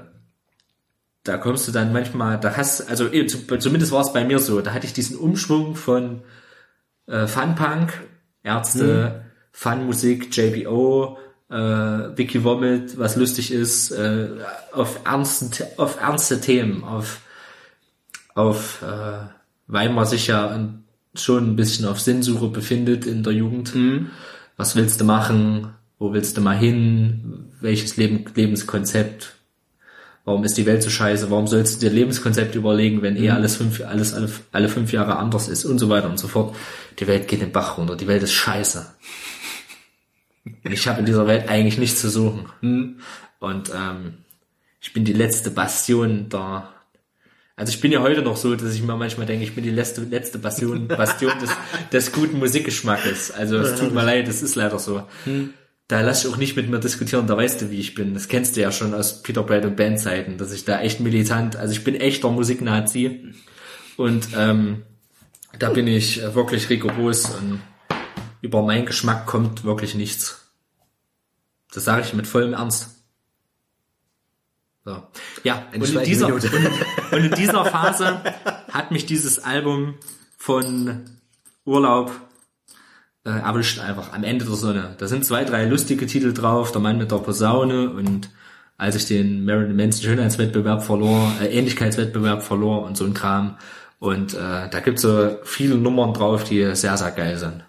da 1.23 1.37
kommst 1.39 1.69
du 1.69 1.73
dann 1.73 1.93
manchmal, 1.93 2.39
da 2.41 2.57
hast, 2.57 2.89
also 2.89 3.13
eh, 3.13 3.27
zu- 3.27 3.59
zumindest 3.59 3.93
war 3.93 4.01
es 4.01 4.13
bei 4.13 4.25
mir 4.25 4.39
so, 4.39 4.61
da 4.61 4.73
hatte 4.73 4.87
ich 4.87 4.93
diesen 4.93 5.17
Umschwung 5.19 5.75
von 5.77 6.23
äh, 7.07 7.27
Funpunk, 7.27 7.93
Ärzte, 8.43 9.25
Funmusik, 9.53 10.37
JBO, 10.37 11.19
äh, 11.51 11.55
Vicky 11.55 12.45
Vomit, 12.45 12.99
was 12.99 13.17
lustig 13.17 13.53
ist, 13.53 13.91
äh, 13.91 14.29
auf, 14.73 15.01
ernsten, 15.05 15.51
auf 15.77 16.01
ernste 16.01 16.41
Themen, 16.41 16.85
auf, 16.85 17.21
auf 18.35 18.83
äh, 18.83 19.27
weil 19.67 19.91
man 19.91 20.07
sich 20.07 20.27
ja 20.29 20.69
schon 21.15 21.53
ein 21.53 21.57
bisschen 21.57 21.87
auf 21.87 22.01
Sinnsuche 22.01 22.49
befindet 22.49 23.07
in 23.07 23.23
der 23.23 23.33
Jugend. 23.33 23.73
Was 24.57 24.77
willst 24.77 25.01
du 25.01 25.05
machen? 25.05 25.73
Wo 25.99 26.13
willst 26.13 26.37
du 26.37 26.41
mal 26.41 26.57
hin? 26.57 27.51
Welches 27.61 27.97
Leben, 27.97 28.25
Lebenskonzept? 28.35 29.36
Warum 30.27 30.43
ist 30.43 30.59
die 30.59 30.67
Welt 30.67 30.83
so 30.83 30.91
scheiße? 30.91 31.31
Warum 31.31 31.47
sollst 31.47 31.77
du 31.77 31.87
dir 31.87 31.95
Lebenskonzept 31.95 32.57
überlegen, 32.57 33.01
wenn 33.01 33.17
eh 33.17 33.31
alles 33.31 33.57
fünf, 33.57 33.81
alles 33.87 34.13
alle, 34.13 34.29
alle 34.51 34.69
fünf 34.69 34.93
Jahre 34.93 35.17
anders 35.19 35.47
ist 35.47 35.65
und 35.65 35.79
so 35.79 35.89
weiter 35.89 36.11
und 36.11 36.19
so 36.19 36.27
fort? 36.27 36.57
Die 36.99 37.07
Welt 37.07 37.29
geht 37.29 37.43
den 37.43 37.53
Bach 37.53 37.79
runter. 37.79 37.95
Die 37.95 38.09
Welt 38.09 38.25
ist 38.25 38.33
scheiße. 38.33 38.93
Ich 40.65 40.89
habe 40.89 40.99
in 40.99 41.07
dieser 41.07 41.29
Welt 41.29 41.49
eigentlich 41.49 41.79
nichts 41.79 42.01
zu 42.01 42.11
suchen. 42.11 42.47
Und 43.39 43.71
ähm, 43.73 44.15
ich 44.81 44.93
bin 44.93 45.05
die 45.05 45.13
letzte 45.13 45.53
Bastion 45.53 46.29
der. 46.29 46.71
Also 47.55 47.71
ich 47.71 47.81
bin 47.81 47.93
ja 47.93 48.01
heute 48.01 48.23
noch 48.23 48.37
so, 48.37 48.57
dass 48.57 48.75
ich 48.75 48.83
mir 48.83 48.97
manchmal 48.97 49.27
denke, 49.27 49.45
ich 49.45 49.55
bin 49.55 49.63
die 49.63 49.71
letzte, 49.71 50.01
letzte 50.01 50.39
Bastion, 50.39 50.89
Bastion 50.89 51.39
des, 51.41 51.51
des 51.93 52.11
guten 52.11 52.41
Musikgeschmackes. 52.41 53.31
Also 53.31 53.59
es 53.59 53.79
tut 53.79 53.95
mir 53.95 54.05
leid, 54.05 54.27
es 54.27 54.43
ist 54.43 54.57
leider 54.57 54.81
so. 54.81 55.05
Da 55.89 56.01
lass 56.01 56.25
ich 56.25 56.33
auch 56.33 56.37
nicht 56.37 56.57
mit 56.57 56.69
mir 56.69 56.81
diskutieren, 56.81 57.29
da 57.29 57.37
weißt 57.37 57.63
du, 57.63 57.71
wie 57.71 57.79
ich 57.79 57.95
bin. 57.95 58.13
Das 58.13 58.27
kennst 58.27 58.57
du 58.57 58.61
ja 58.61 58.73
schon 58.73 58.93
aus 58.93 59.23
Peter 59.23 59.45
Brad 59.45 59.65
und 59.65 59.77
Bandzeiten, 59.77 60.37
dass 60.37 60.53
ich 60.53 60.65
da 60.65 60.81
echt 60.81 60.99
militant, 61.01 61.55
also 61.55 61.73
ich 61.73 61.85
bin 61.85 61.95
echter 61.95 62.29
Musiknazi. 62.31 63.35
Und 63.97 64.29
ähm, 64.37 64.83
da 65.59 65.71
bin 65.71 65.87
ich 65.87 66.21
wirklich 66.35 66.69
rigoros 66.71 67.27
und 67.31 67.63
über 68.41 68.63
meinen 68.63 68.87
Geschmack 68.87 69.27
kommt 69.27 69.65
wirklich 69.65 69.95
nichts. 69.95 70.53
Das 71.73 71.85
sage 71.85 72.03
ich 72.03 72.15
mit 72.15 72.27
vollem 72.27 72.53
Ernst. 72.53 72.97
So. 74.85 75.03
Ja, 75.43 75.67
und 75.75 75.89
in, 75.89 76.05
dieser, 76.05 76.33
und, 76.33 76.45
und 77.13 77.25
in 77.25 77.33
dieser 77.33 77.65
Phase 77.65 78.23
hat 78.73 78.93
mich 78.93 79.07
dieses 79.07 79.41
Album 79.41 79.95
von 80.37 81.05
Urlaub 81.65 82.13
äh, 83.27 83.41
erwischt 83.41 83.81
einfach 83.81 84.13
am 84.13 84.23
Ende 84.23 84.45
der 84.45 84.55
Sonne. 84.55 84.95
Da 84.99 85.09
sind 85.09 85.25
zwei, 85.25 85.45
drei 85.45 85.65
lustige 85.65 86.07
Titel 86.07 86.33
drauf, 86.33 86.71
der 86.71 86.81
Mann 86.81 86.97
mit 86.97 87.11
der 87.11 87.17
Posaune 87.17 87.91
und 87.91 88.31
als 88.79 88.95
ich 88.95 89.07
den 89.07 89.45
Marilyn 89.45 89.75
Manson 89.75 90.05
Schönheitswettbewerb 90.05 90.85
verlor, 90.85 91.33
äh, 91.43 91.47
Ähnlichkeitswettbewerb 91.47 92.43
verlor 92.43 92.85
und 92.85 92.97
so 92.97 93.05
ein 93.05 93.15
Kram. 93.15 93.59
Und 93.99 94.35
äh, 94.35 94.69
da 94.71 94.81
gibt's 94.85 95.03
so 95.03 95.39
viele 95.43 95.77
Nummern 95.77 96.15
drauf, 96.15 96.45
die 96.45 96.75
sehr, 96.77 96.97
sehr 96.97 97.11
geil 97.11 97.37
sind. 97.37 97.65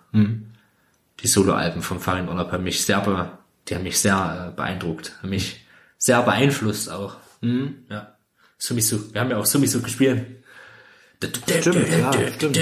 Die 1.21 1.27
Soloalben 1.27 1.81
von 1.81 1.99
Farin 1.99 2.27
Urlaub 2.27 2.51
haben 2.51 2.63
mich 2.63 2.85
sehr, 2.85 2.99
be 3.01 3.31
die 3.67 3.75
haben 3.75 3.83
mich 3.83 3.99
sehr 3.99 4.49
äh, 4.49 4.55
beeindruckt, 4.55 5.13
haben 5.21 5.29
mich 5.29 5.65
sehr 5.97 6.21
beeinflusst 6.21 6.91
auch. 6.91 7.15
Ja. 7.89 8.15
Sumisu, 8.59 9.13
wir 9.13 9.21
haben 9.21 9.31
ja 9.31 9.37
auch 9.37 9.45
Sumisu 9.45 9.81
gespielt. 9.81 10.25
Stimmt, 11.23 11.89
ja, 11.89 12.31
stimmt. 12.31 12.59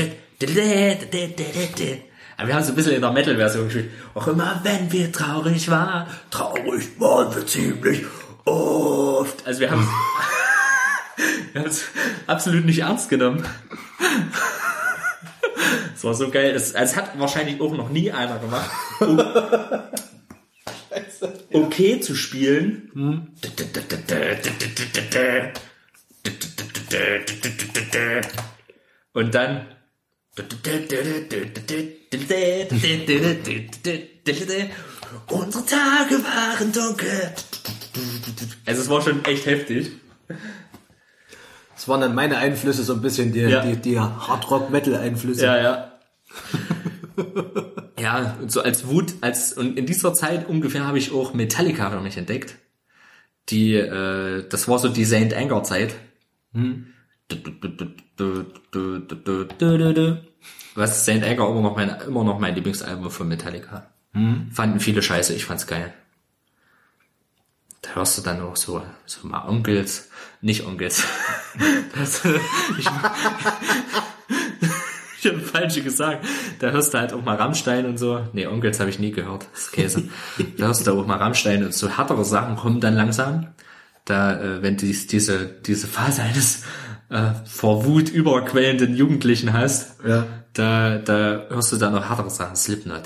Aber 2.37 2.47
wir 2.47 2.55
haben 2.55 2.63
es 2.63 2.69
ein 2.69 2.75
bisschen 2.75 2.93
in 2.93 3.01
der 3.01 3.11
Metal-Version 3.11 3.65
gespielt. 3.65 3.91
Auch 4.13 4.27
immer, 4.27 4.59
wenn 4.63 4.91
wir 4.91 5.11
traurig 5.11 5.69
waren, 5.69 6.07
traurig 6.29 6.99
waren 6.99 7.33
wir 7.33 7.45
ziemlich 7.47 8.03
oft. 8.45 9.45
Also 9.45 9.59
wir 9.61 9.71
haben 9.71 9.87
wir 11.53 11.61
haben 11.61 11.69
es 11.69 11.85
absolut 12.27 12.65
nicht 12.65 12.79
ernst 12.79 13.09
genommen. 13.09 13.45
Es 15.95 16.03
war 16.03 16.13
so 16.13 16.29
geil. 16.29 16.53
Es, 16.53 16.75
also 16.75 16.97
hat 16.97 17.17
wahrscheinlich 17.17 17.61
auch 17.61 17.71
noch 17.71 17.89
nie 17.89 18.11
einer 18.11 18.37
gemacht. 18.39 18.69
Um, 18.99 19.19
okay 21.53 21.99
zu 22.01 22.15
spielen. 22.15 22.91
Und 29.13 29.35
dann 29.35 29.65
Unsere 35.27 35.65
Tage 35.65 36.15
waren 36.23 36.71
dunkel. 36.71 37.33
Also 38.65 38.81
es 38.81 38.89
war 38.89 39.01
schon 39.01 39.23
echt 39.25 39.45
heftig. 39.45 39.91
Das 41.75 41.87
waren 41.87 42.01
dann 42.01 42.15
meine 42.15 42.37
Einflüsse 42.37 42.83
so 42.83 42.93
ein 42.93 43.01
bisschen, 43.01 43.31
die, 43.31 43.39
Ja. 43.41 43.61
die, 43.63 43.75
die 43.77 43.99
Hard-Rock-Metal-Einflüsse. 43.99 45.45
Ja, 45.45 45.57
ja. 45.61 45.91
ja, 47.99 48.37
und 48.41 48.51
so 48.51 48.61
als 48.61 48.87
Wut, 48.87 49.13
als 49.21 49.53
und 49.53 49.77
in 49.77 49.85
dieser 49.85 50.13
Zeit 50.13 50.47
ungefähr 50.49 50.85
habe 50.85 50.97
ich 50.97 51.11
auch 51.13 51.33
Metallica 51.33 51.89
für 51.91 52.01
mich 52.01 52.17
entdeckt. 52.17 52.55
Die, 53.49 53.73
äh, 53.75 54.47
das 54.49 54.67
war 54.67 54.79
so 54.79 54.89
die 54.89 55.05
Saint 55.05 55.33
Anger 55.33 55.63
Zeit. 55.63 55.95
Was 60.75 61.05
Saint 61.05 61.23
Anger 61.23 61.49
immer 61.49 61.61
noch 61.61 61.75
mein, 61.75 61.89
immer 62.01 62.23
noch 62.23 62.37
mein 62.37 62.53
Lieblingsalbum 62.55 63.09
von 63.09 63.27
Metallica. 63.27 63.87
Fanden 64.51 64.79
viele 64.79 65.01
scheiße, 65.01 65.33
ich 65.33 65.45
fand's 65.45 65.67
geil. 65.67 65.93
Da 67.81 67.95
hörst 67.95 68.17
du 68.17 68.21
dann 68.21 68.41
auch 68.41 68.55
so, 68.55 68.81
so 69.05 69.27
mal 69.27 69.47
Onkels, 69.47 70.09
nicht 70.41 70.65
Onkels. 70.65 71.03
Das, 71.97 72.25
ich, 72.25 72.85
ich 75.19 75.27
habe 75.27 75.39
falsche 75.39 75.81
gesagt. 75.81 76.25
Da 76.59 76.71
hörst 76.71 76.93
du 76.93 76.97
halt 76.97 77.13
auch 77.13 77.23
mal 77.23 77.37
Rammstein 77.37 77.85
und 77.85 77.97
so. 77.97 78.27
Nee, 78.33 78.47
Onkels 78.47 78.81
habe 78.81 78.89
ich 78.89 78.99
nie 78.99 79.11
gehört. 79.11 79.47
Das 79.53 79.61
ist 79.61 79.71
Käse. 79.71 80.09
Da 80.57 80.65
hörst 80.65 80.85
du 80.85 80.91
auch 80.91 81.07
mal 81.07 81.15
Rammstein 81.15 81.63
und 81.63 81.73
so 81.73 81.87
härtere 81.87 82.25
Sachen 82.25 82.57
kommen 82.57 82.81
dann 82.81 82.95
langsam. 82.95 83.47
Da, 84.03 84.37
äh, 84.41 84.61
wenn 84.61 84.75
du 84.75 84.85
dies, 84.85 85.07
diese, 85.07 85.45
diese 85.45 85.87
Phase 85.87 86.23
eines 86.23 86.63
äh, 87.09 87.31
vor 87.45 87.85
Wut 87.85 88.09
überquellenden 88.09 88.93
Jugendlichen 88.97 89.53
hast, 89.53 90.03
Ja. 90.05 90.27
Da, 90.55 90.97
da 90.97 91.45
hörst 91.49 91.71
du 91.71 91.77
dann 91.77 91.93
noch 91.93 92.09
härtere 92.09 92.29
Sachen. 92.29 92.55
Slipknot. 92.55 93.03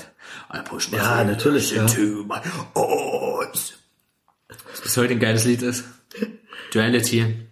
I 0.54 0.58
push 0.64 0.90
my 0.90 0.96
Ja, 0.98 1.22
natürlich, 1.24 1.72
ja. 1.72 1.82
into 1.82 2.24
my 2.24 2.36
eyes. 2.74 3.74
Was 4.70 4.80
bis 4.82 4.96
heute 4.96 5.12
ein 5.14 5.20
geiles 5.20 5.44
Lied 5.44 5.62
ist. 5.62 5.84
Duality. 6.72 7.46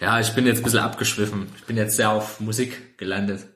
Ja, 0.00 0.18
ich 0.20 0.34
bin 0.34 0.46
jetzt 0.46 0.58
ein 0.58 0.64
bisschen 0.64 0.80
abgeschwiffen. 0.80 1.46
Ich 1.56 1.64
bin 1.64 1.76
jetzt 1.76 1.96
sehr 1.96 2.10
auf 2.10 2.40
Musik 2.40 2.98
gelandet. 2.98 3.46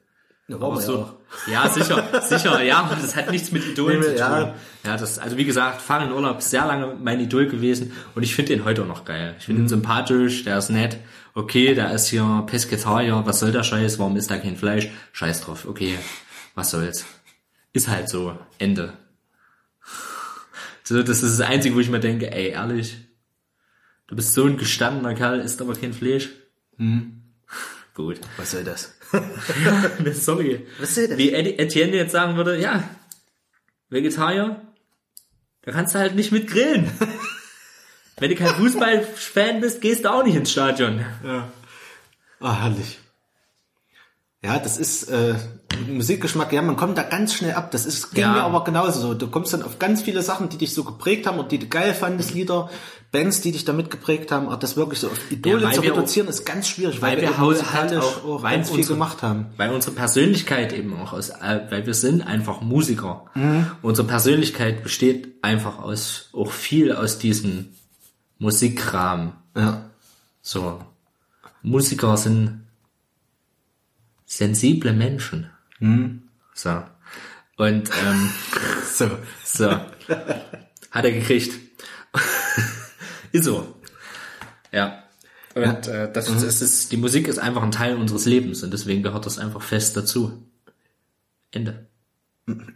Ja, 0.48 0.56
Aber 0.56 0.80
so, 0.80 1.16
ja. 1.48 1.64
ja, 1.64 1.68
sicher, 1.68 2.04
sicher, 2.22 2.62
ja, 2.62 2.88
das 3.00 3.16
hat 3.16 3.32
nichts 3.32 3.50
mit 3.50 3.66
Idolen 3.66 3.98
Nee, 3.98 4.04
zu 4.06 4.10
tun. 4.12 4.18
ja. 4.18 4.54
Ja. 4.84 4.96
das, 4.96 5.18
also 5.18 5.36
wie 5.36 5.44
gesagt, 5.44 5.82
Fahren 5.82 6.06
in 6.06 6.12
Urlaub 6.12 6.38
ist 6.38 6.50
sehr 6.50 6.64
lange 6.64 6.94
mein 7.02 7.18
Idol 7.18 7.48
gewesen 7.48 7.92
und 8.14 8.22
ich 8.22 8.36
finde 8.36 8.52
ihn 8.52 8.64
heute 8.64 8.82
auch 8.82 8.86
noch 8.86 9.04
geil. 9.04 9.34
Ich 9.40 9.46
finde 9.46 9.62
ihn 9.62 9.68
sympathisch, 9.68 10.44
der 10.44 10.58
ist 10.58 10.70
nett. 10.70 10.98
Okay, 11.36 11.74
der 11.74 11.92
ist 11.92 12.06
hier 12.06 12.44
Pesketarier, 12.46 13.26
was 13.26 13.40
soll 13.40 13.52
der 13.52 13.62
Scheiß, 13.62 13.98
warum 13.98 14.16
isst 14.16 14.30
er 14.30 14.38
kein 14.38 14.56
Fleisch? 14.56 14.88
Scheiß 15.12 15.42
drauf, 15.42 15.66
okay, 15.68 15.98
was 16.54 16.70
soll's. 16.70 17.04
Ist 17.74 17.88
halt 17.88 18.08
so, 18.08 18.38
Ende. 18.58 18.94
So, 20.82 21.02
das 21.02 21.22
ist 21.22 21.38
das 21.38 21.46
Einzige, 21.46 21.74
wo 21.74 21.80
ich 21.80 21.90
mir 21.90 22.00
denke, 22.00 22.32
ey, 22.32 22.52
ehrlich, 22.52 22.96
du 24.06 24.16
bist 24.16 24.32
so 24.32 24.46
ein 24.46 24.56
gestandener 24.56 25.12
Kerl, 25.12 25.40
isst 25.40 25.60
aber 25.60 25.74
kein 25.74 25.92
Fleisch. 25.92 26.30
Gut. 27.94 28.18
Was 28.38 28.52
soll 28.52 28.64
das? 28.64 28.94
Nee, 30.02 30.12
Sorry. 30.12 30.66
Was 30.80 30.94
soll 30.94 31.08
das? 31.08 31.18
Wie 31.18 31.34
Etienne 31.34 31.96
jetzt 31.96 32.12
sagen 32.12 32.38
würde, 32.38 32.58
ja, 32.58 32.82
Vegetarier, 33.90 34.62
da 35.60 35.70
kannst 35.70 35.94
du 35.94 35.98
halt 35.98 36.14
nicht 36.14 36.32
mit 36.32 36.46
grillen. 36.46 36.90
Wenn 38.18 38.30
du 38.30 38.36
kein 38.36 38.48
Fußballfan 38.54 39.60
bist, 39.60 39.80
gehst 39.80 40.04
du 40.04 40.10
auch 40.12 40.24
nicht 40.24 40.36
ins 40.36 40.50
Stadion. 40.50 41.04
Ah, 42.40 42.60
herrlich. 42.62 42.98
Ja, 44.42 44.58
das 44.58 44.78
ist 44.78 45.04
äh, 45.10 45.34
Musikgeschmack, 45.88 46.52
ja, 46.52 46.62
man 46.62 46.76
kommt 46.76 46.96
da 46.96 47.02
ganz 47.02 47.34
schnell 47.34 47.54
ab. 47.54 47.70
Das 47.72 47.84
ist 47.84 48.12
ging 48.12 48.22
Ja. 48.22 48.32
mir 48.32 48.42
aber 48.42 48.64
genauso 48.64 49.00
so. 49.00 49.14
Du 49.14 49.26
kommst 49.28 49.52
dann 49.52 49.62
auf 49.62 49.78
ganz 49.78 50.02
viele 50.02 50.22
Sachen, 50.22 50.48
die 50.48 50.56
dich 50.56 50.72
so 50.72 50.84
geprägt 50.84 51.26
haben 51.26 51.38
und 51.38 51.50
die 51.52 51.58
du 51.58 51.66
geil 51.66 51.92
fandest, 51.94 52.32
Lieder, 52.32 52.70
Bands, 53.12 53.40
die 53.40 53.50
dich 53.52 53.64
damit 53.64 53.90
geprägt 53.90 54.30
haben. 54.30 54.46
Aber 54.46 54.56
das 54.58 54.76
wirklich 54.76 55.00
so 55.00 55.08
auf 55.08 55.30
Idole 55.32 55.62
Ja, 55.64 55.72
zu 55.72 55.82
wir 55.82 55.92
auch- 55.92 55.96
reduzieren, 55.96 56.28
ist 56.28 56.44
ganz 56.46 56.68
schwierig, 56.68 57.02
weil 57.02 57.16
weil, 57.16 57.22
wir 57.22 57.28
halt 57.36 57.38
musikalisch 57.48 58.04
auch- 58.04 58.24
auch, 58.24 58.42
weil 58.42 58.56
ganz 58.56 58.68
viel 58.68 58.78
unsere- 58.78 58.94
gemacht 58.94 59.22
haben. 59.22 59.46
Weil 59.56 59.70
unsere 59.72 59.94
Persönlichkeit 59.94 60.72
eben 60.72 60.96
auch 61.00 61.12
aus, 61.12 61.30
äh, 61.30 61.60
weil 61.70 61.84
wir 61.86 61.94
sind 61.94 62.22
einfach 62.26 62.60
Musiker. 62.60 63.24
Mhm. 63.34 63.70
Unsere 63.82 64.06
Persönlichkeit 64.06 64.82
besteht 64.84 65.34
einfach 65.42 65.78
aus, 65.80 66.30
auch 66.32 66.52
viel 66.52 66.92
aus 66.92 67.18
diesem 67.18 67.70
Musikkram. 68.38 69.36
Ja. 69.54 69.90
So. 70.42 70.84
Musiker 71.62 72.16
sind 72.16 72.66
sensible 74.24 74.92
Menschen. 74.92 75.50
So. 76.54 76.82
Und 77.56 77.90
ähm, 78.04 78.30
So. 78.96 79.10
so. 79.44 79.70
Hat 79.70 81.04
er 81.04 81.12
gekriegt. 81.12 81.58
ist 83.32 83.44
so. 83.44 83.76
Ja. 84.72 85.02
Und 85.54 85.88
äh, 85.88 86.12
das, 86.12 86.26
das 86.26 86.62
ist, 86.62 86.92
die 86.92 86.96
Musik 86.96 87.28
ist 87.28 87.38
einfach 87.38 87.62
ein 87.62 87.70
Teil 87.70 87.96
unseres 87.96 88.26
Lebens 88.26 88.62
und 88.62 88.72
deswegen 88.72 89.02
gehört 89.02 89.26
das 89.26 89.38
einfach 89.38 89.62
fest 89.62 89.96
dazu. 89.96 90.46
Ende. 91.50 91.85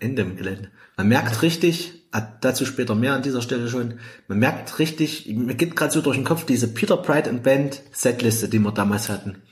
Ende 0.01 0.23
im 0.23 0.37
Gelände. 0.37 0.71
Man 0.97 1.09
merkt 1.09 1.43
richtig, 1.43 1.93
ah, 2.11 2.23
dazu 2.41 2.67
später 2.67 2.95
mehr 2.95 3.15
an 3.15 3.23
dieser 3.23 3.41
Stelle 3.41 3.69
schon, 3.69 4.01
man 4.27 4.39
merkt 4.39 4.79
richtig, 4.79 5.27
mir 5.29 5.55
geht 5.55 5.77
gerade 5.77 5.93
so 5.93 6.01
durch 6.01 6.17
den 6.17 6.25
Kopf 6.25 6.45
diese 6.45 6.69
Peter 6.69 6.97
Pride 6.97 7.31
and 7.31 7.43
Band 7.43 7.83
Setliste, 7.93 8.49
die 8.49 8.59
wir 8.59 8.73
damals 8.73 9.09
hatten. 9.09 9.43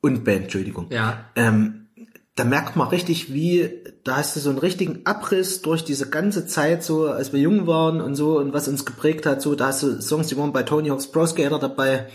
Und 0.00 0.24
Band, 0.24 0.44
Entschuldigung. 0.44 0.86
Ja. 0.90 1.26
Ähm, 1.34 1.88
da 2.36 2.44
merkt 2.44 2.76
man 2.76 2.88
richtig, 2.88 3.32
wie, 3.34 3.82
da 4.04 4.16
hast 4.16 4.36
du 4.36 4.40
so 4.40 4.48
einen 4.48 4.58
richtigen 4.58 5.04
Abriss 5.04 5.60
durch 5.60 5.84
diese 5.84 6.08
ganze 6.08 6.46
Zeit, 6.46 6.82
so 6.82 7.08
als 7.08 7.32
wir 7.32 7.40
jung 7.40 7.66
waren 7.66 8.00
und 8.00 8.14
so 8.14 8.38
und 8.38 8.52
was 8.52 8.68
uns 8.68 8.86
geprägt 8.86 9.26
hat, 9.26 9.42
so, 9.42 9.54
da 9.54 9.66
hast 9.66 9.82
du 9.82 10.00
Songs, 10.00 10.28
die 10.28 10.36
waren 10.36 10.52
bei 10.52 10.62
Tony 10.62 10.88
Hawk's 10.88 11.10
Pro 11.10 11.26
Skater 11.26 11.58
dabei. 11.58 12.06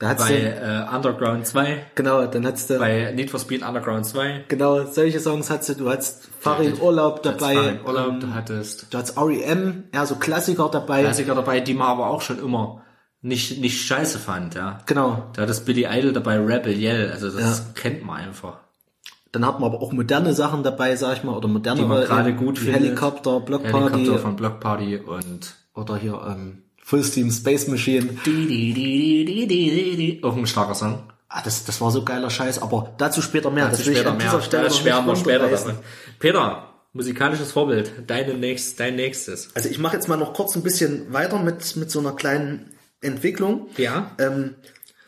Da 0.00 0.10
hast 0.10 0.18
Bei 0.18 0.32
du, 0.32 0.46
äh, 0.46 0.94
Underground 0.94 1.44
2, 1.44 1.86
genau, 1.96 2.24
dann 2.26 2.46
hast 2.46 2.70
du, 2.70 2.78
bei 2.78 3.10
Need 3.12 3.32
for 3.32 3.40
Speed 3.40 3.66
Underground 3.66 4.06
2, 4.06 4.44
genau, 4.46 4.84
solche 4.84 5.18
Songs 5.18 5.50
hast 5.50 5.68
du, 5.70 5.74
du 5.74 5.90
hast 5.90 6.28
Farin 6.38 6.80
Urlaub 6.80 7.24
dabei. 7.24 7.54
Farin 7.54 7.80
Urlaub, 7.84 8.08
ähm, 8.10 8.20
du 8.20 8.32
hattest 8.32 8.94
Du 8.94 8.98
hast 8.98 9.16
R.E.M., 9.16 9.84
eher 9.90 10.06
so 10.06 10.14
Klassiker 10.14 10.68
dabei. 10.70 11.02
Klassiker 11.02 11.34
dabei, 11.34 11.58
die 11.58 11.74
man 11.74 11.88
aber 11.88 12.06
auch 12.10 12.20
schon 12.22 12.38
immer 12.38 12.82
nicht, 13.22 13.60
nicht 13.60 13.84
scheiße 13.84 14.20
fand, 14.20 14.54
ja. 14.54 14.78
Genau. 14.86 15.30
Da 15.32 15.42
hattest 15.42 15.66
Billy 15.66 15.86
Idol 15.90 16.12
dabei, 16.12 16.38
Rebel 16.38 16.78
Yell, 16.78 17.10
also 17.10 17.30
das 17.30 17.74
kennt 17.74 18.06
man 18.06 18.20
einfach. 18.20 18.58
Dann 19.32 19.44
hat 19.44 19.58
man 19.58 19.72
aber 19.72 19.82
auch 19.82 19.90
moderne 19.90 20.32
Sachen 20.32 20.62
dabei, 20.62 20.94
sag 20.94 21.16
ich 21.16 21.24
mal, 21.24 21.36
oder 21.36 21.48
moderne 21.48 21.80
Die 21.80 21.86
man 21.86 22.04
gerade 22.04 22.34
gut 22.34 22.58
findet. 22.58 22.82
Helikopter, 22.82 23.40
Block 23.40 23.64
Helikopter 23.64 23.90
Party 23.90 24.18
von 24.18 24.36
Block 24.36 24.60
Party 24.60 24.96
und 24.96 25.56
oder 25.74 25.96
hier 25.96 26.20
ähm, 26.24 26.62
Full 26.88 27.04
Steam 27.04 27.30
Space 27.30 27.68
Machine. 27.68 28.08
auch 30.22 30.36
ein 30.36 30.46
starker 30.46 30.74
Song. 30.74 31.02
Ah, 31.28 31.42
das, 31.42 31.66
das 31.66 31.82
war 31.82 31.90
so 31.90 32.02
geiler 32.02 32.30
Scheiß, 32.30 32.62
aber 32.62 32.94
dazu 32.96 33.20
später 33.20 33.50
mehr. 33.50 33.68
Dazu 33.68 33.90
ich 33.90 33.98
später 33.98 34.14
mehr. 34.14 34.32
Das 34.32 34.50
noch 34.50 34.80
schwärmen 34.80 35.06
wir 35.06 35.16
später 35.16 35.50
davon. 35.50 35.74
Peter, 36.18 36.72
musikalisches 36.94 37.52
Vorbild, 37.52 37.92
deine 38.06 38.32
nächst, 38.32 38.80
dein 38.80 38.96
nächstes. 38.96 39.50
Also 39.54 39.68
ich 39.68 39.78
mache 39.78 39.96
jetzt 39.96 40.08
mal 40.08 40.16
noch 40.16 40.32
kurz 40.32 40.56
ein 40.56 40.62
bisschen 40.62 41.12
weiter 41.12 41.38
mit, 41.40 41.76
mit 41.76 41.90
so 41.90 41.98
einer 41.98 42.12
kleinen 42.12 42.70
Entwicklung. 43.02 43.68
Ja. 43.76 44.12
Ähm, 44.18 44.54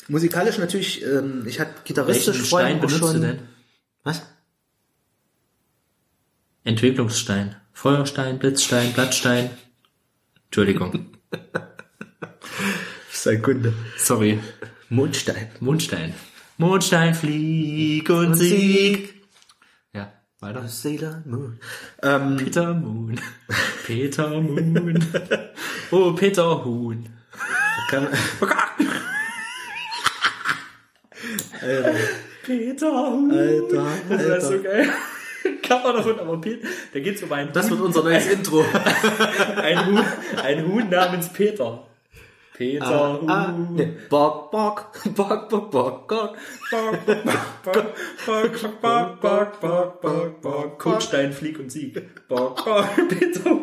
musikalisch 0.06 0.58
natürlich, 0.58 1.02
ähm, 1.02 1.44
ich 1.46 1.60
hatte 1.60 1.72
gitarristisch 1.84 2.26
Welchen 2.26 2.44
Stein 2.44 2.80
benutzt 2.80 2.98
schon. 2.98 3.14
du 3.14 3.20
denn? 3.20 3.38
Was? 4.04 4.20
Entwicklungsstein. 6.62 7.56
Feuerstein, 7.72 8.38
Blitzstein, 8.38 8.92
Blattstein. 8.92 9.48
Entschuldigung. 10.44 11.06
Sei 13.10 13.36
Kunde. 13.36 13.72
Sorry. 13.96 14.38
Mondstein. 14.88 15.48
Mondstein. 15.60 16.14
Mondstein, 16.58 17.14
flieg 17.14 18.08
und 18.10 18.34
sieg. 18.34 19.14
Ja, 19.94 20.12
weiter. 20.40 20.66
Sailor 20.68 21.22
Moon. 21.24 21.58
Ähm, 22.02 22.36
Peter 22.36 22.74
Moon. 22.74 23.20
Peter 23.86 24.28
Moon. 24.40 25.04
Oh, 25.90 26.12
Peter 26.12 26.64
Huhn. 26.64 27.08
kann, 27.88 28.08
Peter 32.44 32.90
Huhn. 32.92 33.30
Alter, 33.30 33.86
Das 34.08 34.18
war 34.26 34.32
Alter. 34.34 34.40
so 34.40 34.62
geil. 34.62 34.88
hab 35.70 35.84
auch 35.84 35.92
davon, 35.94 36.18
aber 36.18 36.40
Peter, 36.40 36.66
da 36.92 37.00
geht's 37.00 37.22
um 37.22 37.32
einen 37.32 37.52
Das 37.52 37.66
Huhn, 37.70 37.78
wird 37.78 37.86
unser 37.88 38.02
neues 38.02 38.26
Intro. 38.26 38.64
ein 39.56 39.86
Huhn, 39.86 40.04
ein 40.42 40.66
Huhn 40.66 40.88
namens 40.90 41.32
Peter. 41.32 41.86
Peter 42.60 43.18
Huhn. 43.22 43.30
Ah, 43.30 43.52
nee. 43.52 43.86
Bock, 44.10 44.50
bock, 44.50 44.92
bock, 45.14 45.48
bock, 45.48 45.70
bock, 45.70 46.06
bock. 46.06 46.36
Bock, 46.70 47.06
bock, 47.06 47.06
bock, 47.64 47.94
bock, 48.26 49.20
bock, 49.22 49.22
bock, 49.22 49.60
bock, 49.62 50.00
bock, 50.02 50.42
bock. 50.42 50.78
Kotstein, 50.78 51.32
Flieg 51.32 51.58
und 51.58 51.72
Sieg. 51.72 52.28
Bock, 52.28 52.62
bock, 52.62 52.86
Peter. 53.08 53.56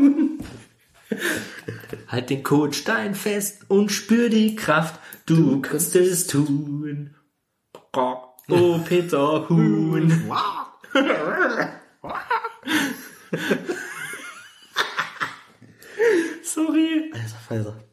Halt 2.08 2.32
den 2.32 2.42
Kotstein 2.42 3.14
fest 3.14 3.70
und 3.70 3.92
spür 3.92 4.30
die 4.30 4.56
Kraft. 4.56 5.00
Du 5.28 5.62
kannst 5.62 5.96
es 5.96 6.26
tun. 6.26 7.14
Bock, 7.92 8.30
Oh, 8.50 8.80
Peter 8.84 9.48
Huhn. 9.48 10.32
Sorry. 16.42 17.12
Alter 17.14 17.38
Falter. 17.48 17.87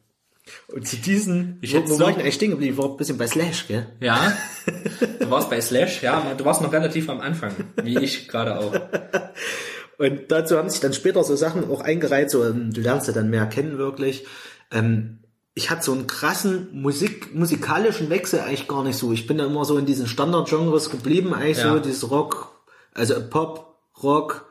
Und 0.73 0.87
zu 0.87 0.97
diesen, 0.97 1.59
Ich 1.61 1.73
wo, 1.73 1.77
hätte 1.77 1.89
wo 1.91 1.99
war 1.99 2.09
ich 2.09 2.17
eigentlich 2.17 2.35
stehen 2.35 2.51
geblieben? 2.51 2.73
Ich 2.73 2.77
war 2.81 2.89
ein 2.89 2.97
bisschen 2.97 3.17
bei 3.17 3.27
Slash, 3.27 3.67
gell? 3.67 3.87
Ja, 3.99 4.33
du 5.19 5.29
warst 5.29 5.49
bei 5.49 5.61
Slash, 5.61 6.01
ja, 6.01 6.33
du 6.35 6.43
warst 6.45 6.61
noch 6.61 6.73
relativ 6.73 7.09
am 7.09 7.21
Anfang, 7.21 7.51
wie 7.83 7.99
ich 7.99 8.27
gerade 8.27 8.57
auch. 8.59 8.73
Und 9.97 10.29
dazu 10.29 10.57
haben 10.57 10.69
sich 10.69 10.81
dann 10.81 10.93
später 10.93 11.23
so 11.23 11.35
Sachen 11.35 11.69
auch 11.69 11.81
eingereiht, 11.81 12.29
so, 12.29 12.43
ähm, 12.43 12.73
du 12.73 12.81
lernst 12.81 13.07
ja 13.07 13.13
dann 13.13 13.29
mehr 13.29 13.45
kennen 13.45 13.77
wirklich. 13.77 14.25
Ähm, 14.71 15.19
ich 15.53 15.69
hatte 15.69 15.83
so 15.85 15.93
einen 15.93 16.07
krassen 16.07 16.67
Musik, 16.73 17.33
musikalischen 17.33 18.09
Wechsel 18.09 18.41
eigentlich 18.41 18.67
gar 18.67 18.83
nicht 18.83 18.97
so. 18.97 19.13
Ich 19.13 19.25
bin 19.25 19.37
da 19.37 19.45
immer 19.45 19.63
so 19.63 19.77
in 19.77 19.85
diesen 19.85 20.07
Standard-Genres 20.07 20.89
geblieben, 20.89 21.33
eigentlich 21.33 21.59
Ja. 21.59 21.73
so, 21.73 21.79
dieses 21.79 22.11
Rock, 22.11 22.59
also 22.93 23.15
Pop, 23.29 23.77
Rock, 24.03 24.47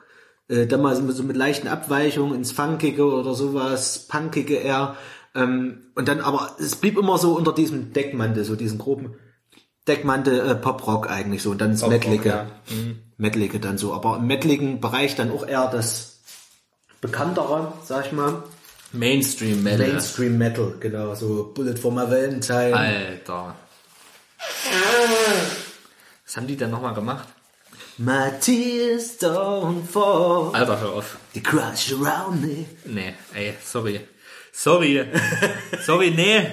äh, 0.49 0.67
dann 0.67 0.81
mal 0.81 0.97
so 0.97 1.03
mit, 1.03 1.15
so 1.15 1.23
mit 1.25 1.37
leichten 1.37 1.69
Abweichungen 1.69 2.35
ins 2.35 2.53
Funkige 2.53 3.05
oder 3.05 3.35
sowas, 3.35 4.07
Punkige 4.09 4.57
eher. 4.57 4.97
Ähm, 5.35 5.87
und 5.95 6.07
dann 6.09 6.21
aber, 6.21 6.57
es 6.61 6.77
blieb 6.77 6.97
immer 6.97 7.19
so 7.19 7.35
unter 7.37 7.53
diesem 7.53 7.93
Deckmantel, 7.93 8.45
so 8.45 8.55
diesen 8.57 8.79
groben 8.79 9.15
Deckmantel 9.89 10.49
äh, 10.51 10.55
Pop-Rock 10.55 11.11
eigentlich 11.11 11.43
so 11.43 11.51
und 11.51 11.61
dann 11.61 11.73
ins 11.73 11.81
Pop-Rock, 11.81 12.01
Metalige. 12.01 12.29
ja. 12.29 12.47
Metalige 13.17 13.61
dann 13.61 13.77
so, 13.79 13.93
aber 13.93 14.17
im 14.19 14.27
metaligen 14.27 14.81
Bereich 14.81 15.15
dann 15.17 15.31
auch 15.31 15.47
eher 15.47 15.69
das 15.71 16.21
bekanntere, 17.01 17.73
sag 17.85 18.07
ich 18.07 18.13
mal. 18.13 18.43
Mainstream 18.93 19.63
Metal. 19.63 19.89
Mainstream 19.89 20.39
Metal, 20.39 20.75
genau, 20.81 21.15
so 21.15 21.53
Bullet 21.55 21.77
for 21.77 21.91
my 21.93 22.03
Valentine. 22.09 22.75
Alter. 22.75 23.57
Was 26.25 26.37
haben 26.37 26.47
die 26.47 26.57
denn 26.57 26.71
nochmal 26.71 26.95
gemacht? 26.95 27.29
My 27.99 28.31
tears 28.41 29.21
don't 29.21 29.85
fall, 29.87 30.51
Alter, 30.53 30.81
hör 30.81 30.93
auf. 30.95 31.17
they 31.33 31.43
crush 31.43 31.93
around 31.93 32.41
me. 32.43 32.67
Nee, 32.85 33.15
ey, 33.35 33.55
sorry. 33.63 34.01
Sorry. 34.57 35.05
sorry, 35.85 36.13
nee. 36.13 36.47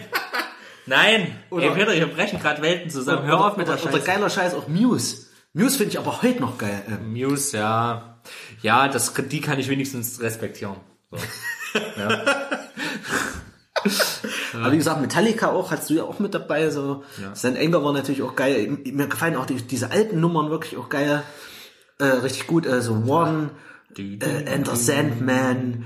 Nein. 0.88 1.38
Oder- 1.52 1.66
ey, 1.66 1.72
Peter, 1.72 1.94
wir 1.94 2.08
brechen 2.08 2.40
gerade 2.40 2.62
Welten 2.62 2.90
zusammen. 2.90 3.28
Hör 3.28 3.46
auf 3.46 3.58
mit 3.58 3.68
der 3.68 3.76
oder, 3.76 3.84
oder 3.84 3.92
Scheiße. 3.94 4.06
geiler 4.06 4.30
Scheiß 4.30 4.54
auch 4.56 4.68
Muse. 4.68 5.28
Muse 5.54 5.78
finde 5.78 5.92
ich 5.92 6.00
aber 6.00 6.22
heute 6.22 6.42
noch 6.42 6.58
geil. 6.58 6.82
Ähm, 6.88 7.14
Muse, 7.14 7.58
ja. 7.58 8.20
Ja, 8.62 8.88
das, 8.88 9.14
die 9.14 9.42
kann 9.42 9.60
ich 9.60 9.70
wenigstens 9.70 10.20
respektieren. 10.20 10.78
So. 11.12 11.18
Aber 14.54 14.72
wie 14.72 14.78
gesagt, 14.78 15.02
Metallica 15.02 15.50
auch, 15.50 15.72
hast 15.72 15.90
du 15.90 15.96
ja 15.96 16.04
auch 16.04 16.20
mit 16.20 16.34
dabei. 16.34 16.70
So. 16.70 17.04
St. 17.36 17.58
Anger 17.58 17.84
war 17.84 17.94
natürlich 17.94 18.22
auch 18.22 18.36
geil. 18.36 18.78
Mir 18.86 19.08
gefallen 19.08 19.36
auch 19.36 19.46
die, 19.46 19.56
diese 19.56 19.92
alten 19.92 20.20
Nummern 20.20 20.50
wirklich 20.50 20.78
auch 20.78 20.90
geil. 20.90 21.24
Äh, 22.00 22.06
richtig 22.06 22.48
gut. 22.48 22.68
Also 22.68 22.94
One, 23.08 23.52
äh, 23.98 24.18
Enter 24.46 24.76
Sandman, 24.76 25.86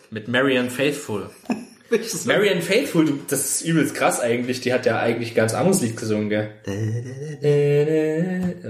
Mit 0.11 0.27
Marianne 0.27 0.69
Faithful. 0.69 1.29
Marianne 2.25 2.61
Faithful, 2.61 3.05
du, 3.05 3.19
das 3.29 3.45
ist 3.61 3.61
übelst 3.67 3.95
krass 3.95 4.19
eigentlich. 4.19 4.61
Die 4.61 4.73
hat 4.73 4.85
ja 4.85 4.99
eigentlich 4.99 5.33
ganz 5.35 5.53
anderes 5.53 5.81
Lied 5.81 5.97
gesungen, 5.97 6.29
gell? 6.29 6.49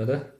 Oder? 0.04 0.34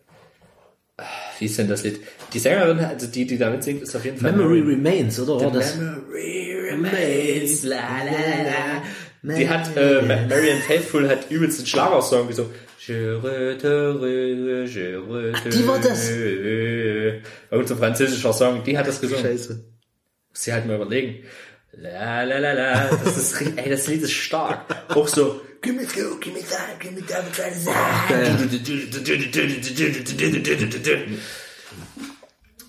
Wie 1.40 1.46
ist 1.46 1.58
denn 1.58 1.68
das 1.68 1.84
Lied? 1.84 2.00
Die 2.34 2.40
Sängerin, 2.40 2.80
also 2.80 3.08
die, 3.08 3.26
die 3.26 3.38
damit 3.38 3.64
singt, 3.64 3.82
ist 3.82 3.96
auf 3.96 4.06
jeden 4.06 4.18
Fall 4.18 4.32
Memory 4.32 4.62
Remains, 4.62 5.20
oder? 5.20 5.44
War 5.46 5.52
das? 5.52 5.76
Memory 5.76 6.56
remains, 6.72 7.64
la, 7.64 7.78
la, 8.06 8.44
la. 9.24 9.36
Die 9.36 9.50
hat, 9.50 9.76
äh, 9.76 10.02
Ma- 10.02 10.28
Marianne 10.28 10.62
Faithful 10.62 11.08
hat 11.10 11.30
übelst 11.30 11.60
einen 11.60 11.68
Schlagersong 11.68 12.28
gesungen. 12.28 12.52
Je 12.88 12.96
reterai, 12.96 14.66
je 14.66 14.96
reterai. 14.96 15.50
die 15.50 15.68
war 15.68 15.80
das? 15.80 16.10
Irgend 16.10 17.68
so 17.68 17.74
ein 17.76 17.80
französischer 17.80 18.34
Song, 18.34 18.64
die 18.64 18.78
hat 18.78 18.88
das 18.88 19.00
gesungen. 19.02 19.24
Scheiße. 19.24 19.64
Muss 20.32 20.44
sie 20.44 20.54
halt 20.54 20.66
mal 20.66 20.76
überlegen. 20.76 21.24
La 21.74 22.24
la 22.24 22.38
la 22.40 22.52
la, 22.54 22.90
das 23.04 23.18
ist, 23.18 23.42
ey, 23.42 23.70
das 23.70 23.88
Lied 23.88 24.02
ist 24.02 24.12
stark. 24.12 24.66
Auch 24.90 25.08
so, 25.08 25.40
give 25.62 25.74
me 25.76 25.88
two, 25.88 26.18
give 26.20 26.34
me 26.34 26.42
time, 26.42 26.78
give 26.80 26.92
me 26.94 27.02
time, 27.06 27.24
try 27.34 27.50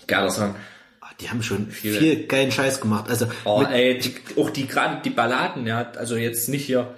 Geiler 0.06 0.30
Song. 0.30 0.54
Ah, 1.00 1.10
Die 1.20 1.28
haben 1.30 1.42
schon 1.42 1.70
viel 1.70 2.26
geilen 2.26 2.52
Scheiß 2.52 2.80
gemacht. 2.80 3.08
Also, 3.08 3.26
Oh, 3.44 3.62
ey, 3.68 3.98
die, 3.98 4.14
auch 4.40 4.50
die 4.50 4.66
gerade 4.68 5.02
die 5.02 5.10
Balladen, 5.10 5.66
ja, 5.66 5.90
also 5.96 6.16
jetzt 6.16 6.48
nicht 6.48 6.64
hier. 6.66 6.94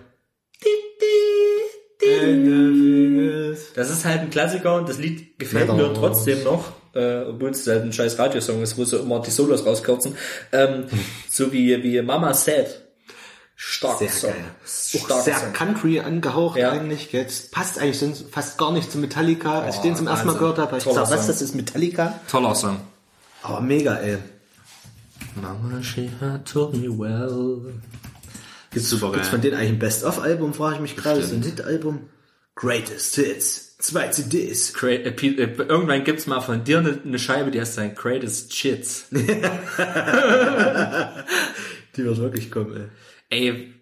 Das 3.75 3.91
ist 3.91 4.05
halt 4.05 4.21
ein 4.21 4.31
Klassiker 4.31 4.75
und 4.77 4.89
das 4.89 4.99
Lied 4.99 5.39
gefällt 5.39 5.73
mir 5.73 5.93
trotzdem 5.95 6.43
noch, 6.45 6.73
äh, 6.95 7.25
obwohl 7.29 7.51
es 7.51 7.67
halt 7.67 7.83
ein 7.83 7.93
scheiß 7.93 8.19
Radiosong 8.19 8.63
ist, 8.63 8.77
wo 8.79 8.85
sie 8.85 8.97
immer 8.99 9.21
die 9.21 9.31
Solos 9.31 9.65
rauskürzen. 9.67 10.17
Ähm, 10.53 10.87
so 11.31 11.53
wie, 11.53 11.83
wie 11.83 12.01
Mama 12.03 12.35
Said. 12.35 12.81
Stark 13.57 13.99
sehr 14.01 14.09
Song. 14.11 14.31
geil. 14.33 14.45
Starker 14.67 15.23
sehr 15.23 15.37
Song. 15.39 15.53
Country 15.53 16.01
angehaucht 16.01 16.59
Ja. 16.59 16.73
eigentlich. 16.73 17.11
Das 17.13 17.43
passt 17.51 17.79
eigentlich 17.79 17.99
sonst 18.01 18.25
fast 18.31 18.59
gar 18.59 18.73
nicht 18.73 18.91
zu 18.91 18.99
Metallica. 18.99 19.61
Als 19.63 19.77
ich 19.77 19.81
Oh, 19.81 19.85
den 19.85 19.97
zum 19.97 20.07
ersten 20.09 20.27
Mal 20.27 20.33
gehört 20.35 20.59
habe, 20.59 20.69
habe 20.73 20.79
ich 20.79 20.85
gesagt, 20.85 21.11
was, 21.11 21.27
das 21.29 21.41
ist 21.41 21.55
Metallica? 21.55 22.19
Toller 22.29 22.55
Song. 22.57 22.81
Aber 23.43 23.61
mega, 23.61 23.95
ey. 23.97 24.19
Mama, 25.37 25.83
she 25.83 26.11
had 26.21 26.45
told 26.47 26.75
me 26.75 26.89
well. 26.89 27.75
Gibt's, 28.73 28.91
Super 28.91 29.13
gibt's 29.13 29.27
geil. 29.29 29.31
von 29.31 29.41
denen 29.41 29.57
eigentlich 29.57 29.71
ein 29.71 29.79
Best-of-Album, 29.79 30.53
frage 30.55 30.75
ich 30.77 30.81
mich 30.81 30.97
gerade. 30.97 31.21
Ist 31.21 31.33
ein 31.33 31.43
Hit-Album? 31.43 32.09
Greatest 32.57 33.15
Hits. 33.17 33.74
Zwei 33.85 34.09
CDs. 34.09 34.73
Cra 34.73 34.89
äh, 34.89 35.11
äh, 35.11 35.57
irgendwann 35.69 36.05
gibt's 36.05 36.27
mal 36.27 36.41
von 36.41 36.65
dir 36.65 36.79
eine, 36.79 36.99
eine 37.05 37.19
Scheibe, 37.19 37.51
die 37.51 37.61
heißt 37.61 37.75
sein 37.75 37.95
Greatest 37.95 38.51
Chits. 38.51 39.09
Die 39.11 39.23
wird 42.03 42.17
wirklich 42.17 42.51
kommen, 42.51 42.91
ey. 43.29 43.49
Ey, 43.51 43.75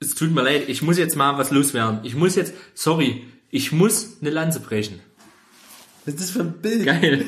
es 0.00 0.16
tut 0.16 0.32
mir 0.32 0.42
leid, 0.42 0.68
ich 0.68 0.82
muss 0.82 0.98
jetzt 0.98 1.14
mal 1.14 1.38
was 1.38 1.52
loswerden. 1.52 2.00
Ich 2.02 2.16
muss 2.16 2.34
jetzt, 2.34 2.54
sorry, 2.74 3.22
ich 3.50 3.70
muss 3.70 4.16
eine 4.20 4.30
Lanze 4.30 4.58
brechen. 4.58 4.98
Was 6.04 6.14
ist 6.14 6.22
das 6.24 6.30
für 6.32 6.40
ein 6.40 6.60
Bild? 6.60 6.84
Geil. 6.84 7.24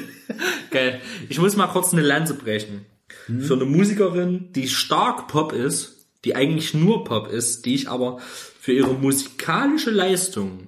Geil. 0.72 1.00
Ich 1.28 1.38
muss 1.38 1.54
mal 1.54 1.68
kurz 1.68 1.92
eine 1.92 2.02
Lanze 2.02 2.34
brechen. 2.34 2.84
Für 3.26 3.54
eine 3.54 3.64
Musikerin, 3.64 4.52
die 4.52 4.66
stark 4.66 5.28
Pop 5.28 5.52
ist, 5.52 6.08
die 6.24 6.34
eigentlich 6.34 6.74
nur 6.74 7.04
Pop 7.04 7.28
ist, 7.28 7.64
die 7.64 7.76
ich 7.76 7.88
aber 7.88 8.18
für 8.58 8.72
ihre 8.72 8.94
musikalische 8.94 9.92
Leistung 9.92 10.66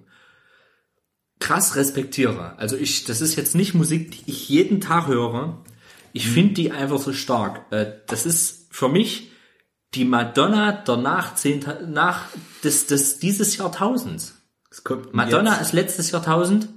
krass 1.45 1.77
respektiere. 1.77 2.55
Also 2.57 2.75
ich, 2.77 3.05
das 3.05 3.21
ist 3.21 3.37
jetzt 3.37 3.55
nicht 3.55 3.75
Musik, 3.75 4.13
die 4.13 4.31
ich 4.31 4.49
jeden 4.49 4.81
Tag 4.81 5.09
höre. 5.09 5.63
Ich 6.15 6.27
finde 6.27 6.55
die 6.55 6.73
einfach 6.73 6.99
so 6.99 7.13
stark. 7.13 7.71
Äh, 7.71 7.93
Das 8.07 8.25
ist 8.25 8.69
für 8.71 8.89
mich 8.89 9.31
die 9.93 10.07
Madonna 10.07 10.73
der 10.73 10.97
Nachzehnta 10.97 11.81
nach 11.87 12.29
des, 12.65 12.87
des 12.87 13.19
dieses 13.19 13.59
Jahrtausends. 13.59 14.41
Madonna 15.13 15.53
jetzt. 15.53 15.61
ist 15.61 15.73
letztes 15.75 16.11
Jahrtausend 16.13 16.69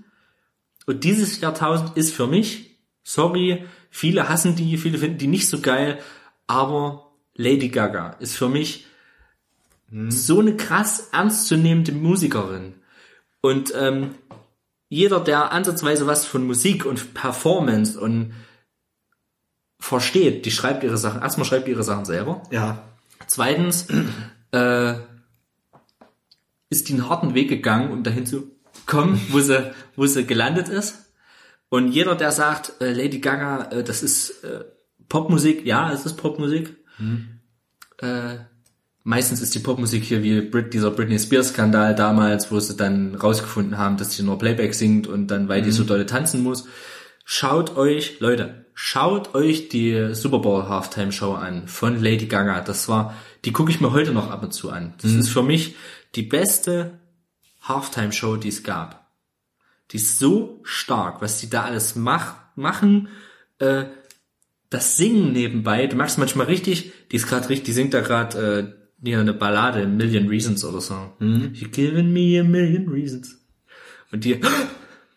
und 0.85 1.05
dieses 1.05 1.39
Jahrtausend 1.39 1.95
ist 1.95 2.13
für 2.13 2.27
mich, 2.27 2.77
sorry, 3.03 3.65
viele 3.89 4.27
hassen 4.27 4.57
die, 4.57 4.77
viele 4.77 4.97
finden 4.97 5.17
die 5.17 5.27
nicht 5.27 5.47
so 5.47 5.61
geil, 5.61 5.97
aber 6.45 7.13
Lady 7.35 7.69
Gaga 7.69 8.17
ist 8.19 8.35
für 8.35 8.49
mich 8.49 8.85
so 10.09 10.41
eine 10.41 10.57
krass 10.57 11.07
ernstzunehmende 11.13 11.93
Musikerin. 11.93 12.75
Und 13.41 13.71
ähm, 13.75 14.15
jeder, 14.89 15.19
der 15.19 15.51
ansatzweise 15.51 16.07
was 16.07 16.25
von 16.25 16.45
Musik 16.45 16.85
und 16.85 17.13
Performance 17.13 17.99
und 17.99 18.33
versteht, 19.79 20.45
die 20.45 20.51
schreibt 20.51 20.83
ihre 20.83 20.97
Sachen. 20.97 21.21
Erstmal 21.21 21.45
schreibt 21.45 21.67
ihre 21.67 21.83
Sachen 21.83 22.05
selber. 22.05 22.43
Ja. 22.51 22.83
Zweitens 23.27 23.87
äh, 24.51 24.93
ist 26.69 26.89
die 26.89 26.93
einen 26.93 27.09
harten 27.09 27.33
Weg 27.33 27.49
gegangen, 27.49 27.91
um 27.91 28.03
dahin 28.03 28.25
zu 28.25 28.51
kommen, 28.85 29.21
wo 29.29 29.39
sie, 29.39 29.71
wo 29.95 30.05
sie 30.05 30.25
gelandet 30.25 30.69
ist. 30.69 31.11
Und 31.69 31.91
jeder, 31.91 32.15
der 32.15 32.31
sagt, 32.31 32.81
äh, 32.81 32.93
Lady 32.93 33.19
Gaga, 33.19 33.71
äh, 33.71 33.83
das 33.83 34.03
ist 34.03 34.43
äh, 34.43 34.63
Popmusik, 35.09 35.65
ja, 35.65 35.91
es 35.91 36.05
ist 36.05 36.15
Popmusik. 36.15 36.77
Äh, 37.99 38.37
meistens 39.07 39.39
ist 39.41 39.55
die 39.55 39.59
Popmusik 39.59 40.03
hier 40.03 40.21
wie 40.21 40.41
Brit, 40.41 40.73
dieser 40.73 40.91
Britney 40.91 41.17
Spears 41.17 41.49
Skandal 41.49 41.95
damals, 41.95 42.51
wo 42.51 42.59
sie 42.59 42.75
dann 42.75 43.15
rausgefunden 43.15 43.77
haben, 43.77 43.95
dass 43.95 44.13
sie 44.13 44.21
nur 44.21 44.37
Playback 44.37 44.73
singt 44.73 45.07
und 45.07 45.27
dann, 45.27 45.47
weil 45.47 45.61
die 45.61 45.71
so 45.71 45.85
dolle 45.85 46.05
tanzen 46.05 46.43
muss. 46.43 46.67
Schaut 47.23 47.77
euch, 47.77 48.19
Leute, 48.19 48.65
schaut 48.73 49.33
euch 49.33 49.69
die 49.69 50.13
Super 50.13 50.39
Bowl 50.39 50.67
Halftime 50.67 51.13
Show 51.13 51.33
an 51.35 51.69
von 51.69 52.03
Lady 52.03 52.25
Gaga. 52.25 52.59
Das 52.59 52.89
war, 52.89 53.15
die 53.45 53.53
gucke 53.53 53.71
ich 53.71 53.79
mir 53.79 53.93
heute 53.93 54.11
noch 54.11 54.29
ab 54.29 54.43
und 54.43 54.53
zu 54.53 54.71
an. 54.71 54.93
Das 55.01 55.13
ist 55.13 55.29
für 55.29 55.43
mich 55.43 55.75
die 56.15 56.23
beste 56.23 56.99
Halftime 57.61 58.11
Show, 58.11 58.35
die 58.35 58.49
es 58.49 58.63
gab. 58.63 59.09
Die 59.91 59.97
ist 59.97 60.19
so 60.19 60.59
stark, 60.63 61.21
was 61.21 61.39
die 61.39 61.49
da 61.49 61.63
alles 61.63 61.95
mach, 61.95 62.35
machen, 62.55 63.07
äh, 63.59 63.85
das 64.69 64.97
Singen 64.97 65.31
nebenbei, 65.31 65.87
du 65.87 65.95
merkst 65.95 66.17
manchmal 66.17 66.47
richtig, 66.47 66.91
die 67.09 67.15
ist 67.15 67.27
gerade 67.27 67.47
richtig, 67.47 67.67
die 67.67 67.71
singt 67.71 67.93
da 67.93 68.01
gerade 68.01 68.75
äh, 68.77 68.86
hier 69.03 69.19
eine 69.19 69.33
Ballade, 69.33 69.87
Million 69.87 70.27
Reasons 70.27 70.65
oder 70.65 70.81
so. 70.81 70.95
You're 71.19 71.69
giving 71.69 72.11
me 72.11 72.39
a 72.39 72.43
million 72.43 72.89
reasons. 72.89 73.37
Und 74.11 74.23
die, 74.23 74.39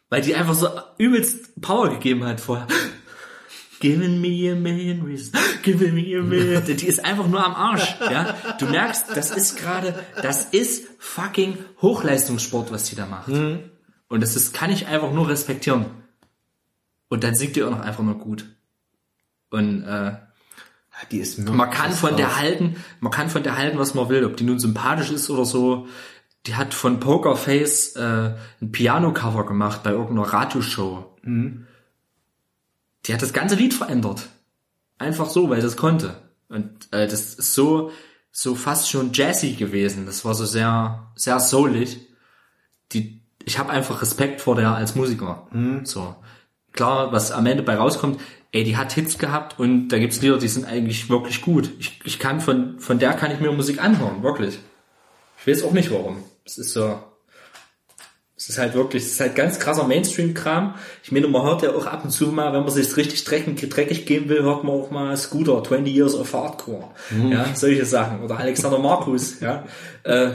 weil 0.08 0.22
die 0.22 0.34
einfach 0.34 0.54
so 0.54 0.68
übelst 0.98 1.60
Power 1.60 1.90
gegeben 1.90 2.24
hat 2.24 2.40
vorher. 2.40 2.66
Giving 3.80 4.20
me 4.20 4.52
a 4.52 4.54
million 4.54 5.02
reasons, 5.02 5.32
giving 5.62 5.94
me 5.94 6.14
a 6.18 6.22
million. 6.22 6.62
Die 6.66 6.86
ist 6.86 7.02
einfach 7.02 7.26
nur 7.26 7.42
am 7.42 7.54
Arsch, 7.54 7.96
ja. 8.00 8.36
Du 8.58 8.66
merkst, 8.66 9.06
das 9.14 9.30
ist 9.30 9.56
gerade, 9.56 9.98
das 10.20 10.44
ist 10.44 10.86
fucking 10.98 11.56
Hochleistungssport, 11.80 12.70
was 12.72 12.84
die 12.84 12.96
da 12.96 13.06
macht. 13.06 13.28
Und 13.28 14.20
das 14.20 14.36
ist, 14.36 14.52
kann 14.52 14.70
ich 14.70 14.86
einfach 14.88 15.12
nur 15.12 15.30
respektieren. 15.30 15.86
Und 17.08 17.24
dann 17.24 17.34
singt 17.34 17.56
die 17.56 17.62
auch 17.62 17.70
noch 17.70 17.80
einfach 17.80 18.04
nur 18.04 18.18
gut. 18.18 18.54
Und 19.48 19.82
äh, 19.84 20.16
Die 21.10 21.18
ist 21.18 21.38
man 21.38 21.70
kann 21.70 21.92
von 21.92 22.16
der 22.16 22.36
halten, 22.36 22.76
man 23.00 23.12
kann 23.12 23.30
von 23.30 23.42
der 23.42 23.56
halten, 23.56 23.78
was 23.78 23.94
man 23.94 24.08
will, 24.08 24.24
ob 24.24 24.36
die 24.36 24.44
nun 24.44 24.58
sympathisch 24.58 25.10
ist 25.10 25.30
oder 25.30 25.44
so. 25.44 25.86
Die 26.46 26.54
hat 26.54 26.72
von 26.72 27.00
Pokerface 27.00 27.96
äh, 27.96 28.34
ein 28.62 28.72
Piano-Cover 28.72 29.44
gemacht 29.44 29.82
bei 29.82 29.90
irgendeiner 29.90 30.32
Radioshow. 30.32 31.16
Die 33.06 33.14
hat 33.14 33.22
das 33.22 33.32
ganze 33.32 33.56
Lied 33.56 33.74
verändert. 33.74 34.28
Einfach 34.98 35.28
so, 35.28 35.50
weil 35.50 35.60
sie 35.60 35.66
es 35.66 35.76
konnte. 35.76 36.16
Und 36.48 36.70
äh, 36.92 37.06
das 37.06 37.34
ist 37.34 37.54
so, 37.54 37.90
so 38.32 38.54
fast 38.54 38.90
schon 38.90 39.12
jazzy 39.12 39.52
gewesen. 39.52 40.06
Das 40.06 40.24
war 40.24 40.34
so 40.34 40.46
sehr, 40.46 41.10
sehr 41.14 41.40
soulig. 41.40 42.08
Die, 42.92 43.22
ich 43.44 43.58
habe 43.58 43.70
einfach 43.70 44.00
Respekt 44.02 44.40
vor 44.40 44.56
der 44.56 44.74
als 44.74 44.94
Musiker. 44.94 45.46
So 45.84 46.16
klar, 46.72 47.12
was 47.12 47.32
am 47.32 47.46
Ende 47.46 47.62
bei 47.62 47.76
rauskommt, 47.76 48.20
ey, 48.52 48.64
die 48.64 48.76
hat 48.76 48.92
Hits 48.92 49.18
gehabt 49.18 49.58
und 49.58 49.88
da 49.88 49.98
gibt's 49.98 50.20
Lieder, 50.22 50.38
die 50.38 50.48
sind 50.48 50.66
eigentlich 50.66 51.08
wirklich 51.08 51.40
gut. 51.42 51.70
Ich, 51.78 52.00
ich 52.04 52.18
kann 52.18 52.40
von, 52.40 52.78
von 52.80 52.98
der 52.98 53.12
kann 53.12 53.30
ich 53.30 53.40
mir 53.40 53.52
Musik 53.52 53.82
anhören, 53.82 54.22
wirklich. 54.22 54.58
Ich 55.40 55.46
weiß 55.46 55.62
auch 55.64 55.72
nicht 55.72 55.90
warum. 55.90 56.22
Es 56.44 56.58
ist 56.58 56.72
so, 56.72 56.98
es 58.36 58.48
ist 58.48 58.58
halt 58.58 58.74
wirklich, 58.74 59.02
es 59.04 59.12
ist 59.12 59.20
halt 59.20 59.34
ganz 59.36 59.58
krasser 59.58 59.86
Mainstream-Kram. 59.86 60.74
Ich 61.02 61.12
meine, 61.12 61.28
man 61.28 61.42
hört 61.42 61.62
ja 61.62 61.74
auch 61.74 61.86
ab 61.86 62.04
und 62.04 62.10
zu 62.10 62.28
mal, 62.28 62.52
wenn 62.54 62.62
man 62.62 62.70
sich 62.70 62.96
richtig 62.96 63.22
dreckig, 63.24 63.68
dreckig 63.68 64.06
geben 64.06 64.30
will, 64.30 64.42
hört 64.42 64.64
man 64.64 64.74
auch 64.74 64.90
mal 64.90 65.14
Scooter, 65.16 65.62
20 65.62 65.94
Years 65.94 66.14
of 66.14 66.32
Hardcore. 66.32 66.88
Ja, 67.30 67.54
solche 67.54 67.84
Sachen. 67.84 68.22
Oder 68.22 68.38
Alexander 68.38 68.78
Markus, 68.78 69.40
ja. 69.40 69.64
Äh, 70.04 70.30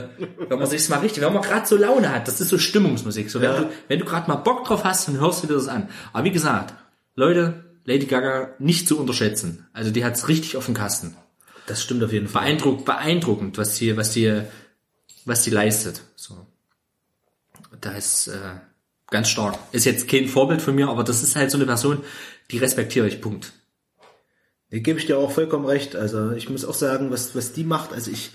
wenn 0.48 0.58
man 0.58 0.68
sich's 0.68 0.88
mal 0.88 1.00
richtig, 1.00 1.22
wenn 1.22 1.32
man 1.32 1.42
gerade 1.42 1.66
so 1.66 1.76
Laune 1.76 2.12
hat, 2.14 2.28
das 2.28 2.40
ist 2.40 2.48
so 2.48 2.58
Stimmungsmusik. 2.58 3.28
So, 3.28 3.40
wenn 3.40 3.50
Ja. 3.50 3.60
du, 3.62 3.70
wenn 3.88 3.98
du 3.98 4.04
gerade 4.04 4.28
mal 4.30 4.36
Bock 4.36 4.64
drauf 4.64 4.84
hast, 4.84 5.08
dann 5.08 5.18
hörst 5.20 5.42
du 5.42 5.48
dir 5.48 5.54
das 5.54 5.66
an. 5.68 5.88
Aber 6.12 6.22
wie 6.24 6.30
gesagt, 6.30 6.74
Leute, 7.16 7.64
Lady 7.86 8.06
Gaga 8.06 8.54
nicht 8.58 8.86
zu 8.88 8.98
unterschätzen. 8.98 9.66
Also 9.72 9.90
die 9.90 10.04
hat's 10.04 10.28
richtig 10.28 10.56
auf 10.56 10.66
dem 10.66 10.74
Kasten. 10.74 11.16
Das 11.66 11.82
stimmt 11.82 12.02
auf 12.02 12.12
jeden 12.12 12.28
Fall. 12.28 12.42
Beeindruckt, 12.42 12.84
beeindruckend, 12.84 13.58
was 13.58 13.76
die, 13.76 13.96
was 13.96 14.10
die, 14.10 14.42
was 15.24 15.42
die 15.42 15.50
leistet. 15.50 16.02
So. 16.16 16.46
Da 17.80 17.92
ist 17.92 18.26
äh, 18.26 18.56
ganz 19.08 19.28
stark. 19.28 19.56
Ist 19.72 19.86
jetzt 19.86 20.08
kein 20.08 20.26
Vorbild 20.28 20.60
von 20.60 20.74
mir, 20.74 20.88
aber 20.88 21.04
das 21.04 21.22
ist 21.22 21.36
halt 21.36 21.50
so 21.50 21.58
eine 21.58 21.66
Person, 21.66 22.02
die 22.50 22.58
respektiere 22.58 23.06
ich. 23.06 23.20
Punkt. 23.20 23.52
Da 24.70 24.78
gebe 24.78 24.98
ich 24.98 25.06
dir 25.06 25.18
auch 25.18 25.30
vollkommen 25.30 25.64
recht. 25.66 25.94
Also 25.94 26.32
ich 26.32 26.50
muss 26.50 26.64
auch 26.64 26.74
sagen, 26.74 27.12
was, 27.12 27.36
was 27.36 27.52
die 27.52 27.64
macht, 27.64 27.92
also 27.92 28.10
ich, 28.10 28.32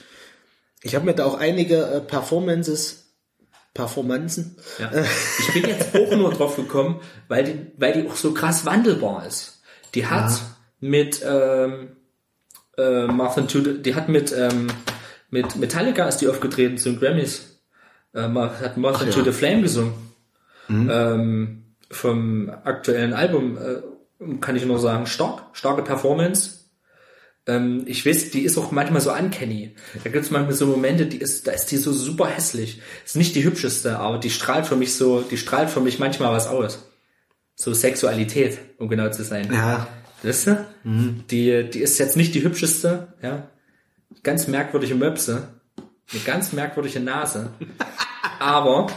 ich 0.82 0.96
habe 0.96 1.06
mir 1.06 1.14
da 1.14 1.26
auch 1.26 1.36
einige 1.36 1.84
äh, 1.84 2.00
Performances, 2.00 3.01
Performanzen, 3.74 4.58
Ja. 4.80 4.92
Ich 5.40 5.54
bin 5.54 5.66
jetzt 5.66 5.96
auch 5.96 6.16
nur 6.16 6.32
drauf 6.34 6.58
gekommen, 6.58 7.00
weil 7.30 7.44
die, 7.46 7.72
weil 7.78 7.94
die 7.94 8.10
auch 8.10 8.16
so 8.16 8.34
krass 8.34 8.66
wandelbar 8.66 9.26
ist. 9.26 9.62
Die 9.96 10.08
hat 10.08 10.42
mit 10.80 11.22
ähm, 11.26 11.96
äh, 12.78 13.08
Martin 13.08 13.48
the, 13.48 13.82
die 13.82 13.96
hat 13.96 14.10
mit 14.10 14.34
ähm, 14.38 14.68
mit 15.30 15.56
Metallica 15.56 16.06
ist 16.08 16.18
die 16.18 16.28
aufgetreten 16.28 16.78
zu 16.78 16.90
den 16.90 17.00
Grammys. 17.00 17.62
Äh, 18.14 18.24
hat 18.24 18.78
Martin 18.78 19.08
Ach 19.10 19.14
to 19.14 19.20
ja. 19.20 19.26
the 19.26 19.32
Flame 19.32 19.62
gesungen. 19.62 19.94
Ähm, 20.70 21.64
vom 21.90 22.50
aktuellen 22.50 23.14
Album 23.14 23.58
äh, 23.58 24.38
kann 24.40 24.56
ich 24.56 24.66
nur 24.66 24.80
sagen, 24.80 25.06
stark, 25.06 25.44
starke 25.54 25.82
Performance. 25.82 26.61
Ähm, 27.48 27.84
ich 27.86 28.06
weiß, 28.06 28.32
die 28.32 28.42
ist 28.42 28.58
auch 28.58 28.72
manchmal 28.72 29.02
so 29.02 29.12
uncanny. 29.12 29.76
Da 30.04 30.10
gibt 30.10 30.26
es 30.26 30.32
manchmal 30.32 30.54
so 30.54 30.68
Momente, 30.68 31.06
die 31.06 31.18
ist, 31.18 31.48
da 31.48 31.52
ist 31.52 31.68
die 31.68 31.78
so 31.78 31.92
super 31.92 32.28
hässlich. 32.28 32.82
Ist 33.06 33.16
nicht 33.16 33.36
die 33.36 33.44
hübscheste, 33.44 33.98
aber 34.00 34.18
die 34.18 34.30
strahlt 34.30 34.68
für 34.68 34.76
mich 34.76 34.96
so, 34.96 35.22
die 35.22 35.38
strahlt 35.38 35.70
für 35.70 35.82
mich 35.82 36.00
manchmal 36.00 36.32
was 36.32 36.48
aus. 36.48 36.88
So 37.56 37.74
Sexualität, 37.74 38.58
um 38.78 38.90
genau 38.90 39.10
zu 39.10 39.24
sein. 39.24 39.52
ja, 39.52 39.88
Weißt 40.24 40.48
du? 40.48 40.66
Die, 40.84 41.70
die 41.70 41.80
ist 41.80 41.98
jetzt 41.98 42.16
nicht 42.16 42.36
die 42.36 42.44
hübscheste, 42.44 43.14
ja. 43.22 43.48
Ganz 44.24 44.48
merkwürdige 44.48 44.96
Möpse. 44.96 45.48
Eine 46.12 46.22
ganz 46.24 46.54
merkwürdige 46.54 47.00
Nase. 47.00 47.50
Aber 48.40 48.88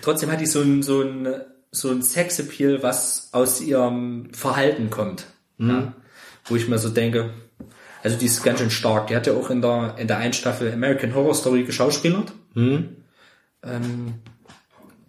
trotzdem 0.00 0.30
hat 0.30 0.40
die 0.40 0.46
so 0.46 0.62
ein, 0.62 0.82
so 0.82 1.02
ein, 1.02 1.28
so 1.70 1.90
ein 1.90 2.02
Sexappeal, 2.02 2.82
was 2.82 3.28
aus 3.32 3.60
ihrem 3.60 4.32
Verhalten 4.32 4.90
kommt. 4.90 5.26
Ja? 5.58 5.94
Wo 6.44 6.56
ich 6.56 6.68
mir 6.68 6.78
so 6.78 6.88
denke, 6.88 7.30
also 8.04 8.16
die 8.18 8.26
ist 8.26 8.42
ganz 8.44 8.60
schön 8.60 8.70
stark. 8.70 9.08
Die 9.08 9.16
hat 9.16 9.26
ja 9.26 9.32
auch 9.32 9.50
in 9.50 9.62
der, 9.62 9.94
in 9.98 10.06
der 10.06 10.18
einen 10.18 10.34
Staffel 10.34 10.70
American 10.72 11.14
Horror 11.14 11.34
Story 11.34 11.64
geschauspielert. 11.64 12.32
Ähm, 12.54 14.14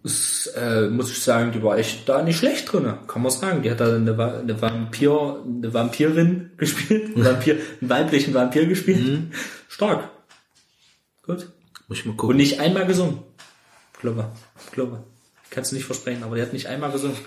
ist, 0.04 0.48
äh, 0.56 0.88
muss 0.88 1.12
ich 1.12 1.22
sagen, 1.22 1.52
die 1.52 1.62
war 1.62 1.78
echt 1.78 2.08
da 2.08 2.22
nicht 2.24 2.38
schlecht 2.38 2.72
drinne, 2.72 3.00
kann 3.08 3.22
man 3.22 3.32
sagen. 3.32 3.64
Die 3.64 3.72
hat 3.72 3.80
da 3.82 3.94
eine, 3.96 4.12
eine 4.18 4.62
Vampir, 4.62 5.44
eine 5.46 5.74
Vampirin 5.74 6.52
gespielt, 6.58 7.16
einen, 7.16 7.26
Vampir, 7.26 7.58
einen 7.82 7.90
weiblichen 7.90 8.34
Vampir 8.34 8.66
gespielt. 8.68 9.34
Stark. 9.68 10.10
Gut. 11.24 11.52
muss 11.88 11.98
ich 11.98 12.06
mal 12.06 12.12
Und 12.12 12.18
gucken. 12.18 12.38
nicht 12.38 12.60
einmal 12.60 12.86
gesungen. 12.86 13.20
Glaube, 14.00 14.32
glaube. 14.72 15.04
Kannst 15.50 15.72
du 15.72 15.76
nicht 15.76 15.86
versprechen, 15.86 16.24
aber 16.24 16.36
die 16.36 16.42
hat 16.42 16.54
nicht 16.54 16.68
einmal 16.68 16.92
gesungen. 16.92 17.18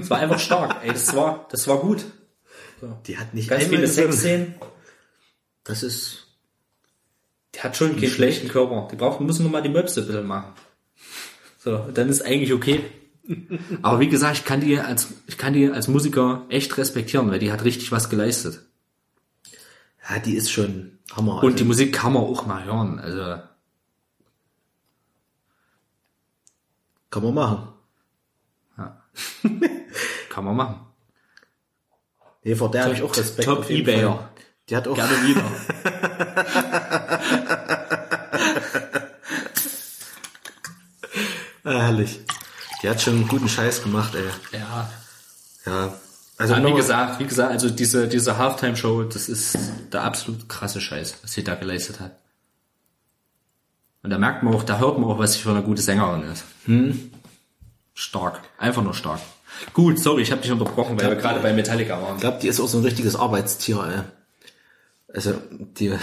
Es 0.00 0.10
war 0.10 0.18
einfach 0.18 0.38
stark. 0.40 0.76
Ey, 0.84 0.90
das 0.92 1.16
war, 1.16 1.46
das 1.50 1.66
war 1.68 1.78
gut. 1.78 2.04
Die 3.06 3.16
hat 3.16 3.32
nicht 3.32 3.48
Ganz 3.48 3.64
einmal 3.64 3.76
viele 3.78 3.88
gesungen. 3.88 4.12
Sexszenen. 4.12 4.54
Das 5.66 5.82
ist, 5.82 6.26
Die 7.54 7.60
hat 7.60 7.76
schon 7.76 7.96
keinen 7.96 8.10
schlechten 8.10 8.48
Körper. 8.48 8.88
Die 8.90 8.96
brauchen, 8.96 9.26
müssen 9.26 9.42
nur 9.42 9.52
mal 9.52 9.62
die 9.62 9.68
Möpse 9.68 10.00
ein 10.00 10.06
bisschen 10.06 10.26
machen. 10.26 10.52
So, 11.58 11.78
dann 11.92 12.08
ist 12.08 12.22
eigentlich 12.22 12.52
okay. 12.52 12.84
Aber 13.82 13.98
wie 13.98 14.08
gesagt, 14.08 14.38
ich 14.38 14.44
kann 14.44 14.60
die 14.60 14.78
als, 14.78 15.08
ich 15.26 15.36
kann 15.36 15.52
die 15.52 15.68
als 15.68 15.88
Musiker 15.88 16.46
echt 16.48 16.78
respektieren, 16.78 17.30
weil 17.30 17.40
die 17.40 17.50
hat 17.50 17.64
richtig 17.64 17.90
was 17.90 18.08
geleistet. 18.08 18.62
ja, 20.08 20.20
die 20.20 20.34
ist 20.34 20.50
schon 20.50 20.98
Hammer. 21.12 21.42
Und 21.42 21.44
also, 21.44 21.56
die 21.56 21.64
Musik 21.64 21.92
kann 21.92 22.12
man 22.12 22.22
auch 22.22 22.46
mal 22.46 22.64
hören. 22.64 23.00
Also, 23.00 23.42
kann 27.10 27.22
man 27.22 27.34
machen. 27.34 27.68
kann 30.28 30.44
man 30.44 30.56
machen. 30.56 30.86
Nee, 32.44 32.54
vor 32.54 32.70
der 32.70 32.84
habe 32.84 32.94
ich 32.94 33.02
auch 33.02 33.16
Respekt. 33.16 33.48
Top 33.48 33.58
auf 33.60 33.70
jeden 33.70 33.88
Ebayer. 33.88 34.30
Die 34.68 34.76
hat 34.76 34.88
auch, 34.88 34.96
Gerne 34.96 35.22
wieder. 35.22 35.44
ah, 41.64 41.70
herrlich. 41.70 42.18
Die 42.82 42.88
hat 42.88 43.00
schon 43.00 43.14
einen 43.14 43.28
guten 43.28 43.48
Scheiß 43.48 43.84
gemacht, 43.84 44.16
ey. 44.16 44.24
Ja. 44.58 44.90
Ja. 45.66 45.94
Also 46.38 46.54
Ja, 46.54 46.66
wie 46.66 46.74
gesagt, 46.74 47.20
wie 47.20 47.26
gesagt, 47.26 47.52
also 47.52 47.70
diese, 47.70 48.08
diese 48.08 48.38
Halftime-Show, 48.38 49.04
das 49.04 49.28
ist 49.28 49.56
der 49.92 50.02
absolut 50.02 50.48
krasse 50.48 50.80
Scheiß, 50.80 51.14
was 51.22 51.32
sie 51.32 51.44
da 51.44 51.54
geleistet 51.54 52.00
hat. 52.00 52.16
Und 54.02 54.10
da 54.10 54.18
merkt 54.18 54.42
man 54.42 54.52
auch, 54.54 54.64
da 54.64 54.78
hört 54.78 54.98
man 54.98 55.08
auch, 55.10 55.18
was 55.18 55.34
sie 55.34 55.40
für 55.40 55.50
eine 55.50 55.62
gute 55.62 55.80
Sängerin 55.80 56.22
ist. 56.24 56.44
Hm? 56.64 57.12
Stark. 57.94 58.40
Einfach 58.58 58.82
nur 58.82 58.94
stark. 58.94 59.20
Gut, 59.72 59.98
sorry, 59.98 60.22
ich 60.22 60.32
habe 60.32 60.42
dich 60.42 60.50
unterbrochen, 60.50 61.00
weil 61.00 61.08
wir 61.10 61.16
gerade 61.16 61.40
bei 61.40 61.52
Metallica 61.52 62.02
waren. 62.02 62.16
Ich 62.16 62.20
glaube, 62.20 62.38
die 62.42 62.48
ist 62.48 62.60
auch 62.60 62.68
so 62.68 62.78
ein 62.78 62.84
richtiges 62.84 63.16
Arbeitstier, 63.16 63.78
ey. 63.78 64.02
Also, 65.16 65.34
die 65.50 65.94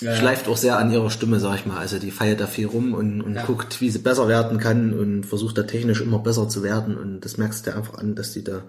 schleift 0.00 0.48
auch 0.48 0.56
sehr 0.56 0.78
an 0.78 0.90
ihrer 0.90 1.10
Stimme, 1.10 1.38
sag 1.38 1.56
ich 1.56 1.66
mal. 1.66 1.78
Also, 1.78 1.98
die 1.98 2.10
feiert 2.10 2.40
da 2.40 2.46
viel 2.46 2.66
rum 2.66 2.94
und, 2.94 3.20
und 3.20 3.36
guckt, 3.46 3.82
wie 3.82 3.90
sie 3.90 3.98
besser 3.98 4.28
werden 4.28 4.58
kann 4.58 4.98
und 4.98 5.24
versucht 5.24 5.58
da 5.58 5.64
technisch 5.64 6.00
immer 6.00 6.18
besser 6.18 6.48
zu 6.48 6.62
werden. 6.62 6.96
Und 6.96 7.20
das 7.20 7.36
merkst 7.36 7.66
du 7.66 7.76
einfach 7.76 7.98
an, 7.98 8.14
dass 8.14 8.32
die 8.32 8.42
da 8.42 8.62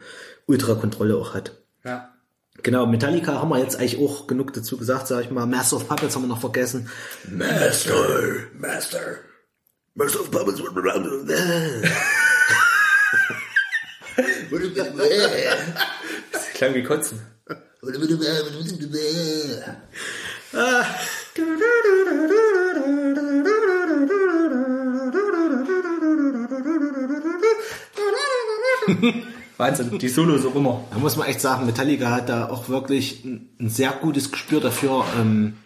Ultra-Kontrolle 0.45 1.16
auch 1.16 1.33
hat. 1.33 1.64
Ja. 1.85 2.09
Genau, 2.61 2.85
Metallica 2.85 3.42
haben 3.42 3.50
wir 3.50 3.59
jetzt 3.59 3.77
eigentlich 3.77 3.98
auch 4.00 4.27
genug 4.27 4.53
dazu 4.53 4.77
gesagt, 4.77 5.08
sag 5.08 5.24
ich 5.24 5.32
mal. 5.32 5.45
Master 5.45 5.77
of 5.77 5.88
Puppets 5.88 6.16
haben 6.16 6.24
wir 6.24 6.27
noch 6.27 6.42
vergessen. 6.42 6.90
Master, 7.32 7.95
Master, 8.53 9.00
Master 9.95 10.19
of 10.19 10.32
Puppets. 10.32 10.61
Das 16.32 16.50
klang 16.53 16.74
wie 16.75 16.83
Kotzen. 16.83 17.19
Wahnsinn, 29.58 30.00
die 30.00 30.08
Solos 30.08 30.45
auch 30.45 30.56
immer. 30.56 30.86
Da 30.92 31.00
muss 31.00 31.18
man 31.18 31.28
echt 31.28 31.42
sagen, 31.42 31.66
Metallica 31.66 32.10
hat 32.10 32.30
da 32.30 32.48
auch 32.50 32.70
wirklich 32.70 33.26
ein, 33.26 33.50
ein 33.60 33.70
sehr 33.70 33.92
gutes 33.92 34.32
Gespür 34.32 34.62
dafür, 34.62 35.03
ähm, 35.20 35.58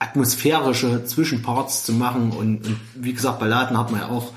atmosphärische 0.00 1.04
Zwischenparts 1.04 1.84
zu 1.84 1.92
machen 1.92 2.32
und, 2.32 2.66
und 2.66 2.80
wie 2.96 3.12
gesagt, 3.12 3.38
Balladen 3.38 3.78
hat 3.78 3.92
man 3.92 4.00
ja 4.00 4.08
auch. 4.08 4.32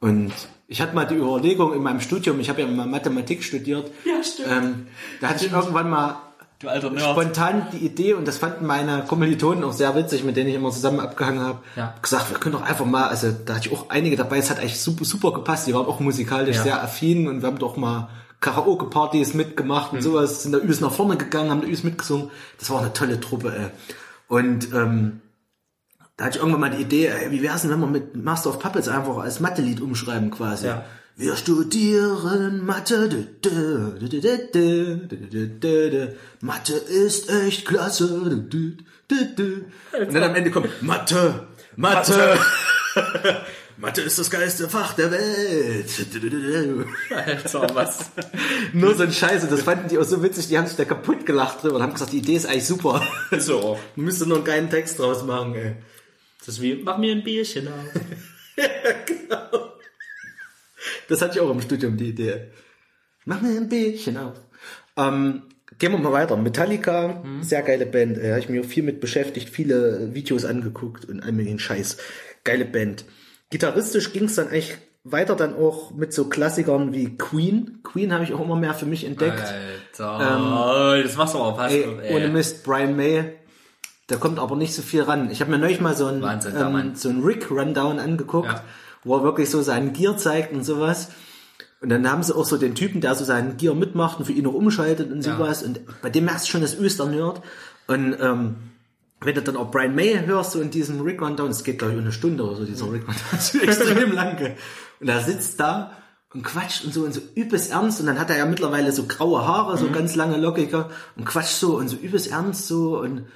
Und 0.00 0.32
ich 0.68 0.82
hatte 0.82 0.94
mal 0.94 1.06
die 1.06 1.14
Überlegung 1.16 1.72
in 1.72 1.82
meinem 1.82 2.00
Studium, 2.00 2.38
ich 2.40 2.48
habe 2.50 2.60
ja 2.60 2.66
mal 2.66 2.86
Mathematik 2.86 3.42
studiert. 3.42 3.90
Ja, 4.04 4.22
stimmt. 4.22 4.48
Ähm, 4.50 4.86
da 5.20 5.28
hatte 5.28 5.46
ich 5.46 5.52
irgendwann 5.52 5.88
mal 5.88 6.16
Du 6.64 6.70
alter 6.70 6.90
Nerd. 6.90 7.10
spontan 7.10 7.66
die 7.72 7.78
Idee 7.78 8.14
und 8.14 8.26
das 8.26 8.38
fanden 8.38 8.66
meine 8.66 9.04
Kommilitonen 9.06 9.62
auch 9.64 9.72
sehr 9.72 9.94
witzig, 9.94 10.24
mit 10.24 10.36
denen 10.36 10.48
ich 10.50 10.54
immer 10.56 10.70
zusammen 10.70 11.00
abgehangen 11.00 11.40
habe. 11.40 11.58
Ja. 11.76 11.94
Gesagt, 12.02 12.30
wir 12.30 12.38
können 12.38 12.54
doch 12.54 12.62
einfach 12.62 12.86
mal, 12.86 13.06
also 13.08 13.28
da 13.44 13.54
hatte 13.56 13.68
ich 13.68 13.74
auch 13.74 13.90
einige 13.90 14.16
dabei, 14.16 14.38
es 14.38 14.50
hat 14.50 14.58
eigentlich 14.58 14.80
super, 14.80 15.04
super 15.04 15.32
gepasst, 15.32 15.66
die 15.66 15.74
waren 15.74 15.86
auch 15.86 16.00
musikalisch 16.00 16.56
Ja. 16.56 16.62
sehr 16.62 16.82
affin 16.82 17.28
und 17.28 17.40
wir 17.42 17.46
haben 17.48 17.58
doch 17.58 17.76
mal 17.76 18.08
Karaoke-Partys 18.40 19.34
mitgemacht 19.34 19.92
Mhm. 19.92 19.98
und 19.98 20.02
sowas, 20.02 20.42
sind 20.42 20.52
da 20.52 20.58
übelst 20.58 20.80
nach 20.80 20.92
vorne 20.92 21.16
gegangen, 21.16 21.50
haben 21.50 21.60
da 21.60 21.66
übelst 21.66 21.84
mitgesungen. 21.84 22.30
Das 22.58 22.68
war 22.70 22.80
eine 22.80 22.92
tolle 22.92 23.20
Truppe, 23.20 23.54
ey. 23.56 23.66
Und 24.28 24.72
ähm, 24.74 25.20
da 26.16 26.26
hatte 26.26 26.36
ich 26.38 26.42
irgendwann 26.44 26.60
mal 26.60 26.70
die 26.70 26.82
Idee, 26.82 27.06
ey, 27.08 27.30
wie 27.30 27.42
wär's 27.42 27.62
denn, 27.62 27.70
wenn 27.70 27.80
wir 27.80 27.86
mit 27.86 28.16
Master 28.16 28.50
of 28.50 28.58
Puppets 28.58 28.88
einfach 28.88 29.16
als 29.18 29.40
Mathe-Lied 29.40 29.80
umschreiben 29.80 30.30
quasi. 30.30 30.66
Ja. 30.68 30.84
Wir 31.16 31.36
studieren 31.36 32.66
Mathe. 32.66 33.28
Mathe 36.40 36.72
ist 36.72 37.30
echt 37.30 37.64
klasse. 37.66 38.06
Und 38.06 38.76
dann 40.12 40.22
am 40.22 40.34
Ende 40.34 40.50
kommt 40.50 40.82
Mathe, 40.82 41.46
Mathe. 41.76 42.36
Mathe, 42.96 43.40
Mathe 43.76 44.00
ist 44.00 44.18
das 44.18 44.28
geilste 44.28 44.68
Fach 44.68 44.94
der 44.94 45.12
Welt. 45.12 45.88
Alter, 47.10 47.74
was? 47.74 48.10
Nur 48.72 48.96
so 48.96 49.04
ein 49.04 49.12
Scheiße. 49.12 49.46
Das 49.46 49.62
fanden 49.62 49.88
die 49.88 49.98
auch 49.98 50.04
so 50.04 50.20
witzig. 50.20 50.48
Die 50.48 50.58
haben 50.58 50.66
sich 50.66 50.76
da 50.76 50.84
kaputt 50.84 51.26
gelacht 51.26 51.62
drüber 51.62 51.76
und 51.76 51.82
haben 51.82 51.92
gesagt, 51.92 52.12
die 52.12 52.18
Idee 52.18 52.34
ist 52.34 52.46
eigentlich 52.46 52.66
super. 52.66 53.06
So. 53.38 53.78
Müsste 53.94 54.26
noch 54.26 54.36
einen 54.36 54.44
geilen 54.44 54.70
Text 54.70 54.98
draus 54.98 55.22
machen, 55.22 55.54
ey. 55.54 55.76
Das 56.40 56.48
ist 56.48 56.60
wie, 56.60 56.74
mach 56.74 56.98
mir 56.98 57.12
ein 57.12 57.22
Bierchen 57.22 57.68
auf. 57.68 57.84
ja, 58.56 58.64
genau. 59.06 59.73
Das 61.08 61.22
hatte 61.22 61.34
ich 61.34 61.40
auch 61.40 61.50
im 61.50 61.60
Studium, 61.60 61.96
die 61.96 62.10
Idee. 62.10 62.48
Mach 63.24 63.40
mir 63.40 63.56
ein 63.56 63.68
Bierchen 63.68 64.16
auf. 64.16 64.34
Ähm, 64.96 65.42
gehen 65.78 65.92
wir 65.92 65.98
mal 65.98 66.12
weiter. 66.12 66.36
Metallica, 66.36 67.22
sehr 67.40 67.62
geile 67.62 67.86
Band. 67.86 68.18
Äh, 68.18 68.30
habe 68.30 68.40
ich 68.40 68.48
mir 68.48 68.60
auch 68.60 68.66
viel 68.66 68.82
mit 68.82 69.00
beschäftigt, 69.00 69.48
viele 69.48 70.14
Videos 70.14 70.44
angeguckt 70.44 71.04
und 71.06 71.22
all 71.22 71.32
möglichen 71.32 71.58
Scheiß. 71.58 71.96
Geile 72.44 72.64
Band. 72.64 73.04
Gitarristisch 73.50 74.12
ging 74.12 74.24
es 74.24 74.34
dann 74.34 74.48
eigentlich 74.48 74.76
weiter 75.04 75.36
dann 75.36 75.54
auch 75.54 75.92
mit 75.92 76.12
so 76.12 76.28
Klassikern 76.28 76.92
wie 76.92 77.16
Queen. 77.16 77.80
Queen 77.82 78.12
habe 78.12 78.24
ich 78.24 78.32
auch 78.32 78.40
immer 78.40 78.56
mehr 78.56 78.74
für 78.74 78.86
mich 78.86 79.04
entdeckt. 79.04 79.42
Alter, 79.42 81.02
das 81.02 81.16
machst 81.16 81.34
du 81.34 81.38
aber 81.38 81.56
fast. 81.56 81.74
Ey, 81.74 82.14
ohne 82.14 82.28
Mist, 82.28 82.64
Brian 82.64 82.96
May. 82.96 83.34
Da 84.06 84.16
kommt 84.16 84.38
aber 84.38 84.56
nicht 84.56 84.74
so 84.74 84.82
viel 84.82 85.02
ran. 85.02 85.30
Ich 85.30 85.40
habe 85.40 85.50
mir 85.50 85.58
neulich 85.58 85.80
mal 85.80 85.96
so 85.96 86.06
ein, 86.06 86.20
Wahnsinn, 86.20 86.54
der 86.54 86.66
ähm, 86.66 86.94
so 86.94 87.08
ein 87.08 87.22
Rick-Rundown 87.22 87.98
angeguckt, 87.98 88.48
Ja. 88.48 88.64
Wo 89.04 89.16
er 89.16 89.22
wirklich 89.22 89.50
so 89.50 89.62
seinen 89.62 89.92
Gear 89.92 90.16
zeigt 90.16 90.52
und 90.52 90.64
sowas. 90.64 91.08
Und 91.80 91.90
dann 91.90 92.10
haben 92.10 92.22
sie 92.22 92.34
auch 92.34 92.46
so 92.46 92.56
den 92.56 92.74
Typen, 92.74 93.00
der 93.00 93.14
so 93.14 93.24
seinen 93.24 93.56
Gear 93.58 93.74
mitmacht 93.74 94.18
und 94.18 94.24
für 94.24 94.32
ihn 94.32 94.44
noch 94.44 94.54
umschaltet 94.54 95.12
und 95.12 95.24
Ja. 95.24 95.36
sowas. 95.36 95.62
Und 95.62 95.80
bei 96.02 96.08
dem 96.10 96.24
merkst 96.24 96.46
du 96.46 96.50
schon 96.50 96.62
das 96.62 96.76
Östern-Nerd. 96.78 97.42
Und 97.86 98.16
ähm, 98.20 98.56
wenn 99.20 99.34
du 99.34 99.42
dann 99.42 99.56
auch 99.56 99.70
Brian 99.70 99.94
May 99.94 100.18
hörst, 100.26 100.52
so 100.52 100.60
in 100.60 100.70
diesem 100.70 101.00
Rick-Rundown, 101.02 101.50
es 101.50 101.62
geht 101.64 101.78
glaube 101.78 101.94
ich 101.94 102.00
eine 102.00 102.12
Stunde 102.12 102.42
oder 102.44 102.56
so, 102.56 102.64
dieser 102.64 102.90
Rick-Rundown, 102.90 103.24
das 103.32 103.54
ist 103.54 103.62
extrem 103.62 104.12
lange. 104.20 104.56
Und 105.00 105.08
er 105.08 105.20
sitzt 105.20 105.60
da 105.60 105.92
und 106.32 106.42
quatscht 106.42 106.84
und 106.84 106.94
so 106.94 107.02
und 107.04 107.12
so 107.12 107.20
übelst 107.34 107.70
ernst. 107.70 108.00
Und 108.00 108.06
dann 108.06 108.18
hat 108.18 108.30
er 108.30 108.38
ja 108.38 108.46
mittlerweile 108.46 108.90
so 108.90 109.04
graue 109.04 109.46
Haare, 109.46 109.76
so 109.76 109.90
ganz 109.90 110.14
lange 110.16 110.36
lockiger 110.38 110.88
und 111.16 111.26
quatscht 111.26 111.56
so 111.56 111.76
und 111.76 111.88
so 111.88 111.96
übelst 111.96 112.30
ernst 112.30 112.66
so 112.66 112.98
und 112.98 113.26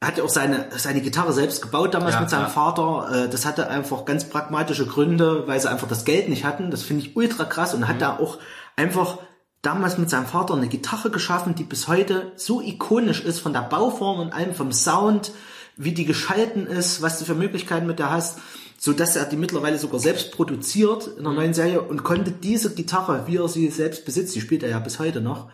er 0.00 0.08
hat 0.08 0.18
ja 0.18 0.24
auch 0.24 0.28
seine, 0.28 0.66
seine 0.76 1.00
Gitarre 1.00 1.32
selbst 1.32 1.62
gebaut 1.62 1.94
damals 1.94 2.14
Ja, 2.16 2.20
mit 2.20 2.30
seinem 2.30 2.42
ja. 2.42 2.48
Vater. 2.48 3.24
Äh, 3.24 3.28
Das 3.30 3.46
hatte 3.46 3.68
einfach 3.68 4.04
ganz 4.04 4.24
pragmatische 4.28 4.86
Gründe, 4.86 5.44
weil 5.46 5.58
sie 5.60 5.70
einfach 5.70 5.88
das 5.88 6.04
Geld 6.04 6.28
nicht 6.28 6.44
hatten. 6.44 6.70
Das 6.70 6.82
finde 6.82 7.02
ich 7.06 7.16
ultra 7.16 7.44
krass 7.44 7.72
und 7.74 7.80
Mhm. 7.80 7.88
hat 7.88 8.02
da 8.02 8.18
auch 8.18 8.38
einfach 8.76 9.18
damals 9.62 9.98
mit 9.98 10.10
seinem 10.10 10.26
Vater 10.26 10.54
eine 10.54 10.68
Gitarre 10.68 11.10
geschaffen, 11.10 11.54
die 11.54 11.64
bis 11.64 11.88
heute 11.88 12.32
so 12.36 12.60
ikonisch 12.60 13.20
ist 13.24 13.40
von 13.40 13.52
der 13.52 13.62
Bauform 13.62 14.20
und 14.20 14.32
allem, 14.32 14.54
vom 14.54 14.70
Sound, 14.70 15.32
wie 15.76 15.92
die 15.92 16.04
geschalten 16.04 16.66
ist, 16.66 17.02
was 17.02 17.18
du 17.18 17.24
für 17.24 17.34
Möglichkeiten 17.34 17.86
mit 17.86 17.98
der 17.98 18.10
hast, 18.10 18.38
so 18.78 18.92
dass 18.92 19.16
er 19.16 19.24
die 19.24 19.36
mittlerweile 19.36 19.78
sogar 19.78 19.98
selbst 19.98 20.30
produziert 20.32 21.06
in 21.06 21.20
einer 21.20 21.30
Mhm. 21.30 21.36
neuen 21.36 21.54
Serie 21.54 21.80
und 21.80 22.04
konnte 22.04 22.30
diese 22.30 22.74
Gitarre, 22.74 23.24
wie 23.26 23.36
er 23.38 23.48
sie 23.48 23.68
selbst 23.70 24.04
besitzt, 24.04 24.34
die 24.34 24.40
spielt 24.42 24.62
er 24.62 24.68
ja 24.70 24.78
bis 24.78 24.98
heute 24.98 25.20
noch, 25.22 25.48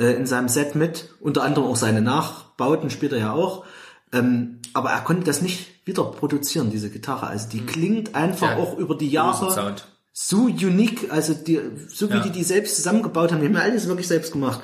äh, 0.00 0.14
in 0.14 0.26
seinem 0.26 0.48
Set 0.48 0.74
mit, 0.74 1.10
unter 1.20 1.42
anderem 1.44 1.68
auch 1.68 1.76
seine 1.76 2.00
Nachbauten 2.00 2.90
spielt 2.90 3.12
er 3.12 3.18
ja 3.18 3.32
auch. 3.32 3.64
Ähm, 4.12 4.58
aber 4.72 4.90
er 4.90 5.02
konnte 5.02 5.22
das 5.24 5.40
nicht 5.42 5.86
wieder 5.86 6.02
produzieren, 6.04 6.70
diese 6.70 6.90
Gitarre. 6.90 7.28
Also 7.28 7.48
die 7.48 7.60
klingt 7.64 8.14
einfach 8.16 8.52
Mhm. 8.54 8.58
Ja, 8.58 8.64
auch 8.64 8.76
über 8.78 8.96
die 8.96 9.10
Jahre 9.10 9.76
so 10.12 10.42
unique, 10.46 11.10
also 11.12 11.34
die, 11.34 11.60
so 11.88 12.10
wie 12.10 12.14
Ja. 12.16 12.20
die 12.20 12.30
die 12.30 12.42
selbst 12.42 12.74
zusammengebaut 12.76 13.30
haben, 13.30 13.40
die 13.40 13.46
haben 13.46 13.54
ja 13.54 13.60
alles 13.60 13.86
wirklich 13.86 14.08
selbst 14.08 14.32
gemacht. 14.32 14.60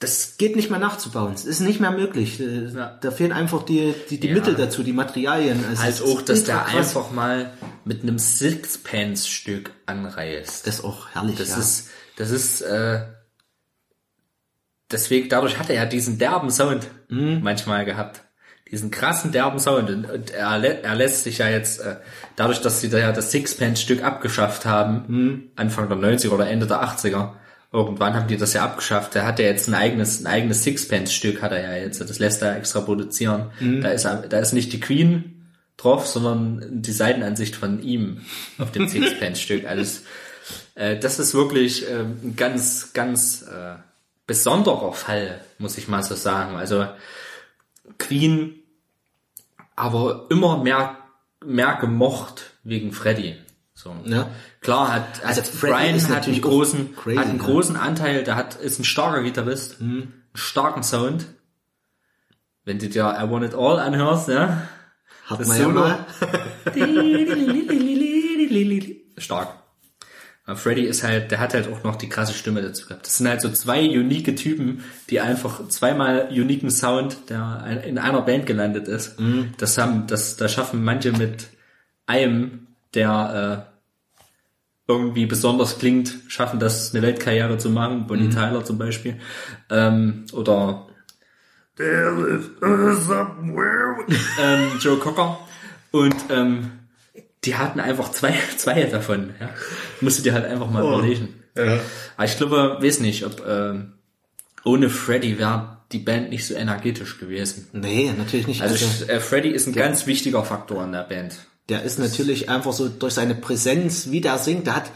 Das 0.00 0.36
geht 0.38 0.56
nicht 0.56 0.70
mehr 0.70 0.78
nachzubauen. 0.80 1.34
Es 1.34 1.44
ist 1.44 1.60
nicht 1.60 1.78
mehr 1.78 1.90
möglich. 1.90 2.40
Äh, 2.40 2.66
Ja. 2.74 2.98
Da 3.00 3.10
fehlen 3.10 3.32
einfach 3.32 3.62
die, 3.64 3.94
die, 4.08 4.18
die. 4.18 4.32
Mittel 4.32 4.54
dazu, 4.54 4.82
die 4.82 4.92
Materialien. 4.94 5.62
Also 5.68 5.82
Halt 5.82 6.02
auch, 6.02 6.22
dass 6.22 6.44
der 6.44 6.56
krass. 6.56 6.74
einfach 6.96 7.10
mal 7.12 7.52
mit 7.84 8.02
einem 8.02 8.18
Sixpence-Stück 8.18 9.72
anreißt. 9.86 10.66
Das 10.66 10.76
ist 10.78 10.84
auch 10.84 11.08
herrlich, 11.10 11.36
Das 11.36 11.50
ja. 11.50 11.58
ist, 11.58 11.88
das 12.16 12.30
ist, 12.30 12.62
äh, 12.62 13.02
deswegen, 14.90 15.28
dadurch 15.28 15.58
hat 15.58 15.68
er 15.70 15.76
ja 15.76 15.84
diesen 15.86 16.18
derben 16.18 16.50
Sound 16.50 16.86
Mhm. 17.08 17.40
manchmal 17.42 17.84
gehabt. 17.84 18.22
Diesen 18.70 18.90
krassen 18.92 19.32
derben 19.32 19.58
Sound. 19.58 19.90
Und, 19.90 20.08
und 20.08 20.30
er, 20.30 20.46
er 20.84 20.94
lässt 20.94 21.24
sich 21.24 21.38
ja 21.38 21.48
jetzt, 21.48 21.80
äh, 21.80 21.96
dadurch, 22.36 22.60
dass 22.60 22.80
sie 22.80 22.88
da 22.88 22.98
ja 22.98 23.10
das 23.12 23.30
Sixpence-Stück 23.32 24.02
abgeschafft 24.04 24.64
haben, 24.64 25.04
Mhm. 25.08 25.42
Anfang 25.56 25.88
der 25.88 25.98
90er 25.98 26.30
oder 26.32 26.48
Ende 26.48 26.66
der 26.68 26.80
80er, 26.82 27.34
irgendwann 27.72 28.14
haben 28.14 28.28
die 28.28 28.36
das 28.36 28.52
ja 28.52 28.62
abgeschafft. 28.64 29.14
Der 29.16 29.26
hat 29.26 29.38
ja 29.40 29.46
jetzt 29.46 29.66
ein 29.68 29.74
eigenes, 29.74 30.20
ein 30.22 30.26
eigenes 30.28 30.62
Sixpence-Stück 30.62 31.42
hat 31.42 31.50
er 31.52 31.62
ja 31.62 31.82
jetzt. 31.84 32.00
Das 32.00 32.18
lässt 32.20 32.42
er 32.42 32.56
extra 32.56 32.80
produzieren. 32.80 33.50
Mhm. 33.58 33.80
Da 33.80 33.88
ist, 33.90 34.04
er- 34.04 34.28
da 34.28 34.38
ist 34.38 34.52
nicht 34.52 34.72
die 34.72 34.80
Queen 34.80 35.48
drauf, 35.76 36.06
sondern 36.06 36.82
die 36.82 36.92
Seitenansicht 36.92 37.56
von 37.56 37.82
ihm 37.82 38.20
auf 38.58 38.70
dem 38.70 38.86
Sixpence-Stück. 38.88 39.66
Alles, 39.66 40.04
äh, 40.76 40.96
das 40.96 41.18
ist 41.18 41.34
wirklich 41.34 41.88
äh, 41.90 42.00
ein 42.02 42.34
ganz, 42.36 42.92
ganz 42.92 43.42
äh, 43.42 43.74
besonderer 44.30 44.92
Fall, 44.92 45.40
muss 45.58 45.76
ich 45.76 45.88
mal 45.88 46.04
so 46.04 46.14
sagen. 46.14 46.54
Also 46.54 46.86
Queen, 47.98 48.62
aber 49.74 50.26
immer 50.30 50.62
mehr, 50.62 50.98
mehr 51.44 51.78
gemocht 51.80 52.52
wegen 52.62 52.92
Freddy. 52.92 53.34
So. 53.74 53.92
Ja. 54.04 54.30
Klar 54.60 54.92
hat, 54.92 55.24
Also 55.24 55.40
also 55.40 55.52
Brian 55.58 55.96
ist 55.96 56.08
hat 56.08 56.28
einen 56.28 56.40
großen, 56.40 56.94
crazy, 56.94 57.16
hat 57.16 57.26
einen 57.26 57.38
ne? 57.38 57.42
großen 57.42 57.74
Anteil, 57.74 58.22
der 58.22 58.36
hat, 58.36 58.54
ist 58.54 58.78
ein 58.78 58.84
starker 58.84 59.24
Gitarrist, 59.24 59.80
einen 59.80 60.22
starken 60.32 60.84
Sound. 60.84 61.26
Wenn 62.64 62.78
du 62.78 62.88
dir 62.88 63.16
I 63.18 63.28
Want 63.28 63.44
It 63.44 63.54
All 63.56 63.80
anhörst, 63.80 64.28
ja. 64.28 64.68
Hat 65.26 65.40
das 65.40 65.48
man 65.48 65.58
ja 65.58 65.64
Solo. 65.64 65.80
mal. 65.80 66.06
Stark. 69.18 69.48
Aber 70.50 70.58
Freddy 70.58 70.82
ist 70.82 71.04
halt, 71.04 71.30
der 71.30 71.38
hat 71.38 71.54
halt 71.54 71.68
auch 71.68 71.84
noch 71.84 71.94
die 71.96 72.08
krasse 72.08 72.32
Stimme 72.34 72.60
dazu 72.60 72.86
gehabt. 72.86 73.06
Das 73.06 73.18
sind 73.18 73.28
halt 73.28 73.40
so 73.40 73.48
zwei 73.50 73.80
unique 73.88 74.36
Typen, 74.36 74.82
die 75.08 75.20
einfach 75.20 75.68
zweimal 75.68 76.28
uniken 76.30 76.70
Sound, 76.70 77.30
der 77.30 77.82
in 77.86 77.98
einer 77.98 78.22
Band 78.22 78.46
gelandet 78.46 78.88
ist. 78.88 79.16
Das 79.58 79.78
haben, 79.78 80.08
das, 80.08 80.36
da 80.36 80.48
schaffen 80.48 80.82
manche 80.82 81.12
mit 81.12 81.48
einem, 82.06 82.66
der, 82.94 83.68
irgendwie 84.88 85.26
besonders 85.26 85.78
klingt, 85.78 86.14
schaffen 86.26 86.58
das 86.58 86.92
eine 86.92 87.02
Weltkarriere 87.06 87.58
zu 87.58 87.70
machen, 87.70 88.08
Bonnie 88.08 88.24
Mhm. 88.24 88.30
Tyler 88.32 88.64
zum 88.64 88.76
Beispiel, 88.76 89.20
ähm, 89.70 90.24
oder 90.32 90.88
There 91.76 92.26
is 92.28 93.06
somewhere. 93.06 93.98
ähm, 94.40 94.72
Joe 94.80 94.98
Cocker 94.98 95.38
und 95.92 96.16
ähm, 96.28 96.72
die 97.44 97.56
hatten 97.56 97.80
einfach 97.80 98.10
zwei, 98.10 98.34
zwei 98.56 98.84
davon. 98.84 99.34
Ja. 99.40 99.50
Musst 100.00 100.18
du 100.18 100.22
dir 100.22 100.34
halt 100.34 100.44
einfach 100.46 100.70
mal 100.70 100.82
überlegen. 100.84 101.34
Aber 101.54 102.24
ich 102.24 102.36
glaube, 102.36 102.78
weiß 102.80 103.00
nicht, 103.00 103.24
ob 103.26 103.44
ähm, 103.46 103.94
ohne 104.64 104.88
Freddy 104.88 105.38
wäre 105.38 105.78
die 105.92 105.98
Band 105.98 106.30
nicht 106.30 106.46
so 106.46 106.54
energetisch 106.54 107.18
gewesen. 107.18 107.66
Nee, 107.72 108.12
natürlich 108.16 108.46
nicht. 108.46 108.62
Also, 108.62 108.84
Also, 108.86 109.04
äh, 109.06 109.20
Freddy 109.20 109.48
ist 109.50 109.66
ein 109.66 109.72
ganz 109.74 110.06
wichtiger 110.06 110.44
Faktor 110.44 110.84
in 110.84 110.92
der 110.92 111.02
Band. 111.02 111.34
der 111.68 111.82
ist 111.82 111.98
natürlich 111.98 112.48
einfach 112.48 112.72
so 112.72 112.88
durch 112.88 113.14
seine 113.14 113.34
Präsenz, 113.34 114.10
wie 114.10 114.20
der 114.20 114.38
singt, 114.38 114.66
der 114.68 114.76
hat, 114.76 114.90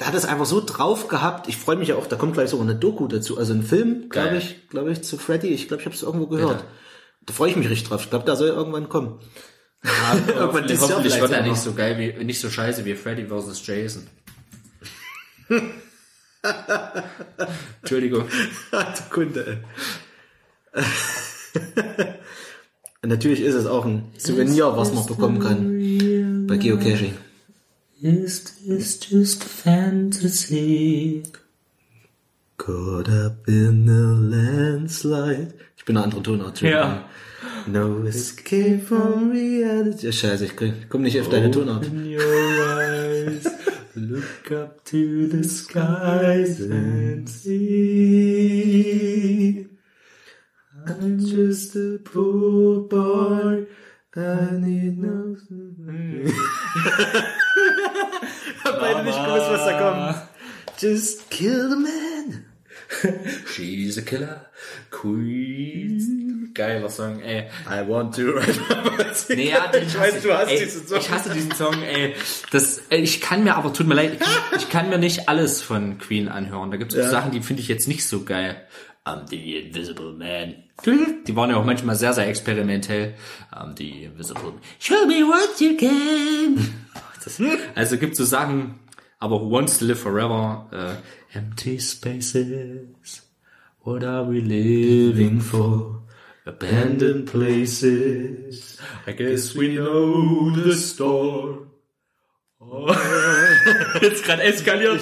der 0.00 0.06
hat 0.08 0.14
es 0.14 0.24
einfach 0.24 0.46
so 0.46 0.60
drauf 0.64 1.06
gehabt. 1.08 1.48
Ich 1.48 1.56
freue 1.56 1.76
mich 1.76 1.88
ja 1.88 1.94
auch, 1.96 2.06
da 2.08 2.16
kommt 2.16 2.34
gleich 2.34 2.50
sogar 2.50 2.66
eine 2.66 2.74
Doku 2.76 3.06
dazu, 3.06 3.38
also 3.38 3.52
ein 3.52 3.62
Film, 3.62 4.08
glaube 4.08 4.38
ich, 4.38 4.68
glaube 4.68 4.90
ich, 4.90 5.02
zu 5.02 5.16
Freddy. 5.18 5.48
Ich 5.48 5.68
glaube, 5.68 5.80
ich 5.82 5.86
habe 5.86 5.94
es 5.94 6.02
irgendwo 6.02 6.26
gehört. 6.26 6.58
Bitte. 6.58 6.70
Da 7.26 7.34
freue 7.34 7.50
ich 7.50 7.56
mich 7.56 7.68
richtig 7.70 7.88
drauf. 7.88 8.02
Ich 8.02 8.10
glaube, 8.10 8.24
der 8.24 8.34
soll 8.34 8.48
irgendwann 8.48 8.88
kommen. 8.88 9.20
Irgendwann 10.26 10.38
Hoffentlich, 10.38 10.80
hoffentlich 10.80 11.14
vielleicht 11.14 11.20
wird 11.20 11.32
er 11.32 11.42
nicht 11.42 11.60
so 11.60 11.72
geil 11.74 11.98
wie, 11.98 12.24
nicht 12.24 12.40
so 12.40 12.48
scheiße 12.48 12.84
wie 12.84 12.94
Freddy 12.94 13.26
vs. 13.26 13.66
Jason. 13.66 14.06
Entschuldigung. 17.82 18.28
Der 18.72 18.94
Kunde. 19.10 19.64
natürlich 23.02 23.40
ist 23.40 23.54
es 23.54 23.66
auch 23.66 23.84
ein 23.84 24.04
Souvenir, 24.16 24.76
was 24.76 24.92
man 24.92 25.04
bekommen 25.06 25.40
kann 25.40 26.46
bei 26.46 26.56
Geocaching. 26.56 27.16
Is 28.00 28.44
this 28.66 28.98
just 29.08 29.44
fantasy? 29.44 31.22
Caught 32.56 33.08
up 33.08 33.48
in 33.48 33.88
a 33.88 34.12
landslide. 34.14 35.54
Ich 35.76 35.84
bin 35.84 35.96
eine 35.96 36.04
andere 36.04 36.22
Tonart. 36.22 36.60
Ja. 36.60 37.08
No 37.66 38.04
escape 38.06 38.80
from 38.80 39.30
reality. 39.30 40.06
Ja, 40.06 40.12
Scheiße, 40.12 40.44
ich 40.46 40.56
komm- 40.56 40.72
ich 40.82 40.88
komm 40.88 41.02
nicht 41.02 41.20
auf 41.20 41.28
deine 41.28 41.50
Tonart. 41.50 41.86
Open 41.86 42.04
your 42.06 42.20
eyes, 42.22 43.44
look 43.94 44.50
up 44.50 44.84
to 44.84 45.26
the 45.28 45.42
skies 45.44 46.60
and 46.60 47.28
see. 48.42 49.68
I'm 50.86 51.18
just 51.20 51.76
a 51.76 51.98
poor 52.02 52.80
boy. 52.88 53.66
I 54.14 54.50
need 54.58 54.98
no... 54.98 55.36
Hab 58.64 58.80
beide 58.80 59.04
nicht 59.04 59.24
gewusst, 59.24 59.50
was 59.50 59.64
da 59.64 59.72
kommt. 59.78 60.16
Just 60.78 61.30
kill 61.30 61.68
the 61.70 61.76
man. 61.76 62.44
She's 63.54 63.98
a 63.98 64.02
killer 64.02 64.46
queen. 64.90 66.50
Geiler 66.54 66.88
Song, 66.90 67.20
ey. 67.22 67.48
I 67.66 67.82
want 67.88 68.14
to 68.16 68.32
ride 68.36 68.58
my 68.68 69.34
Nee, 69.34 69.50
ja, 69.50 69.66
den 69.68 69.86
Ich 69.86 69.98
weiß, 69.98 70.22
du 70.22 70.32
hast 70.34 70.50
ey, 70.50 70.58
diesen 70.64 70.86
Song. 70.86 70.98
Ich 70.98 71.10
hasse 71.10 71.30
diesen 71.30 71.52
Song, 71.52 71.82
ey. 71.82 72.14
Das, 72.50 72.82
ey, 72.90 73.00
ich 73.00 73.20
kann 73.20 73.44
mir 73.44 73.56
aber, 73.56 73.72
tut 73.72 73.86
mir 73.86 73.94
leid, 73.94 74.18
ich, 74.20 74.58
ich 74.58 74.68
kann 74.68 74.90
mir 74.90 74.98
nicht 74.98 75.28
alles 75.28 75.62
von 75.62 75.98
Queen 75.98 76.28
anhören. 76.28 76.70
Da 76.70 76.76
gibt 76.76 76.92
es 76.92 76.98
Ja. 76.98 77.08
Sachen, 77.10 77.30
die 77.32 77.40
finde 77.40 77.62
ich 77.62 77.68
jetzt 77.68 77.88
nicht 77.88 78.06
so 78.06 78.24
geil. 78.24 78.56
I'm 79.04 79.26
the 79.28 79.56
Invisible 79.56 80.12
Man. 80.12 80.54
Die 81.26 81.34
waren 81.34 81.50
ja 81.50 81.56
auch 81.56 81.64
manchmal 81.64 81.96
sehr, 81.96 82.12
sehr 82.12 82.28
experimentell. 82.28 83.14
I'm 83.52 83.76
the 83.76 84.04
Invisible 84.04 84.52
Man. 84.52 84.60
Show 84.78 85.06
me 85.06 85.22
what 85.26 85.60
you 85.60 85.76
can. 85.76 86.72
Das, 87.24 87.40
also 87.74 87.98
gibt 87.98 88.16
so 88.16 88.24
Sachen, 88.24 88.78
aber 89.18 89.40
Who 89.40 89.50
Wants 89.50 89.78
to 89.78 89.86
Live 89.86 90.00
Forever, 90.00 90.68
äh, 90.72 91.21
Empty 91.34 91.78
Spaces, 91.78 93.22
What 93.84 94.04
are 94.04 94.24
we 94.24 94.42
living 94.42 95.40
for? 95.40 96.02
Abandoned 96.44 97.26
places, 97.26 98.78
I 99.06 99.12
guess 99.12 99.54
we 99.54 99.76
know 99.76 100.50
the 100.50 100.74
store. 100.74 101.68
Oh. 102.60 102.86
Jetzt 104.02 104.24
gerade 104.24 104.42
eskaliert. 104.42 105.00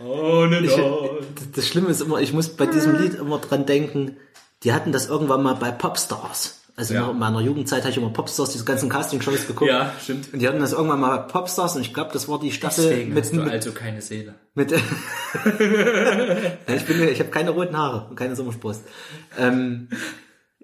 On 0.00 0.52
and 0.52 0.70
on. 0.72 1.26
Das 1.54 1.68
Schlimme 1.68 1.90
ist 1.90 2.00
immer, 2.00 2.20
ich 2.20 2.32
muss 2.32 2.48
bei 2.48 2.66
diesem 2.66 3.00
Lied 3.00 3.14
immer 3.14 3.38
dran 3.38 3.64
denken, 3.64 4.16
die 4.64 4.72
hatten 4.72 4.90
das 4.90 5.06
irgendwann 5.06 5.44
mal 5.44 5.54
bei 5.54 5.70
Popstars. 5.70 6.63
Also 6.76 6.94
Ja. 6.94 7.10
in 7.10 7.18
meiner 7.18 7.40
Jugendzeit 7.40 7.82
habe 7.82 7.90
ich 7.90 7.96
immer 7.98 8.10
Popstars, 8.10 8.50
diese 8.50 8.64
ganzen 8.64 8.88
Castingshows 8.88 9.46
geguckt. 9.46 9.70
Ja, 9.70 9.92
stimmt. 10.02 10.32
Und 10.32 10.40
die 10.40 10.48
hatten 10.48 10.58
das 10.58 10.72
irgendwann 10.72 10.98
mal 11.00 11.16
bei 11.18 11.22
Popstars 11.32 11.76
und 11.76 11.82
ich 11.82 11.94
glaube, 11.94 12.10
das 12.12 12.28
war 12.28 12.40
die 12.40 12.50
Staffel 12.50 12.84
Deswegen 12.88 13.14
mit, 13.14 13.22
hast 13.24 13.32
du 13.32 13.36
mit, 13.42 13.52
also 13.52 13.70
keine 13.72 14.02
Seele. 14.02 14.34
mit 14.54 14.72
ich 14.72 14.80
bin, 16.86 17.08
ich 17.08 17.20
habe 17.20 17.30
keine 17.30 17.50
roten 17.50 17.76
Haare 17.76 18.08
und 18.10 18.16
keine 18.16 18.34
Sommersprost. 18.34 18.82
Ähm, 19.38 19.88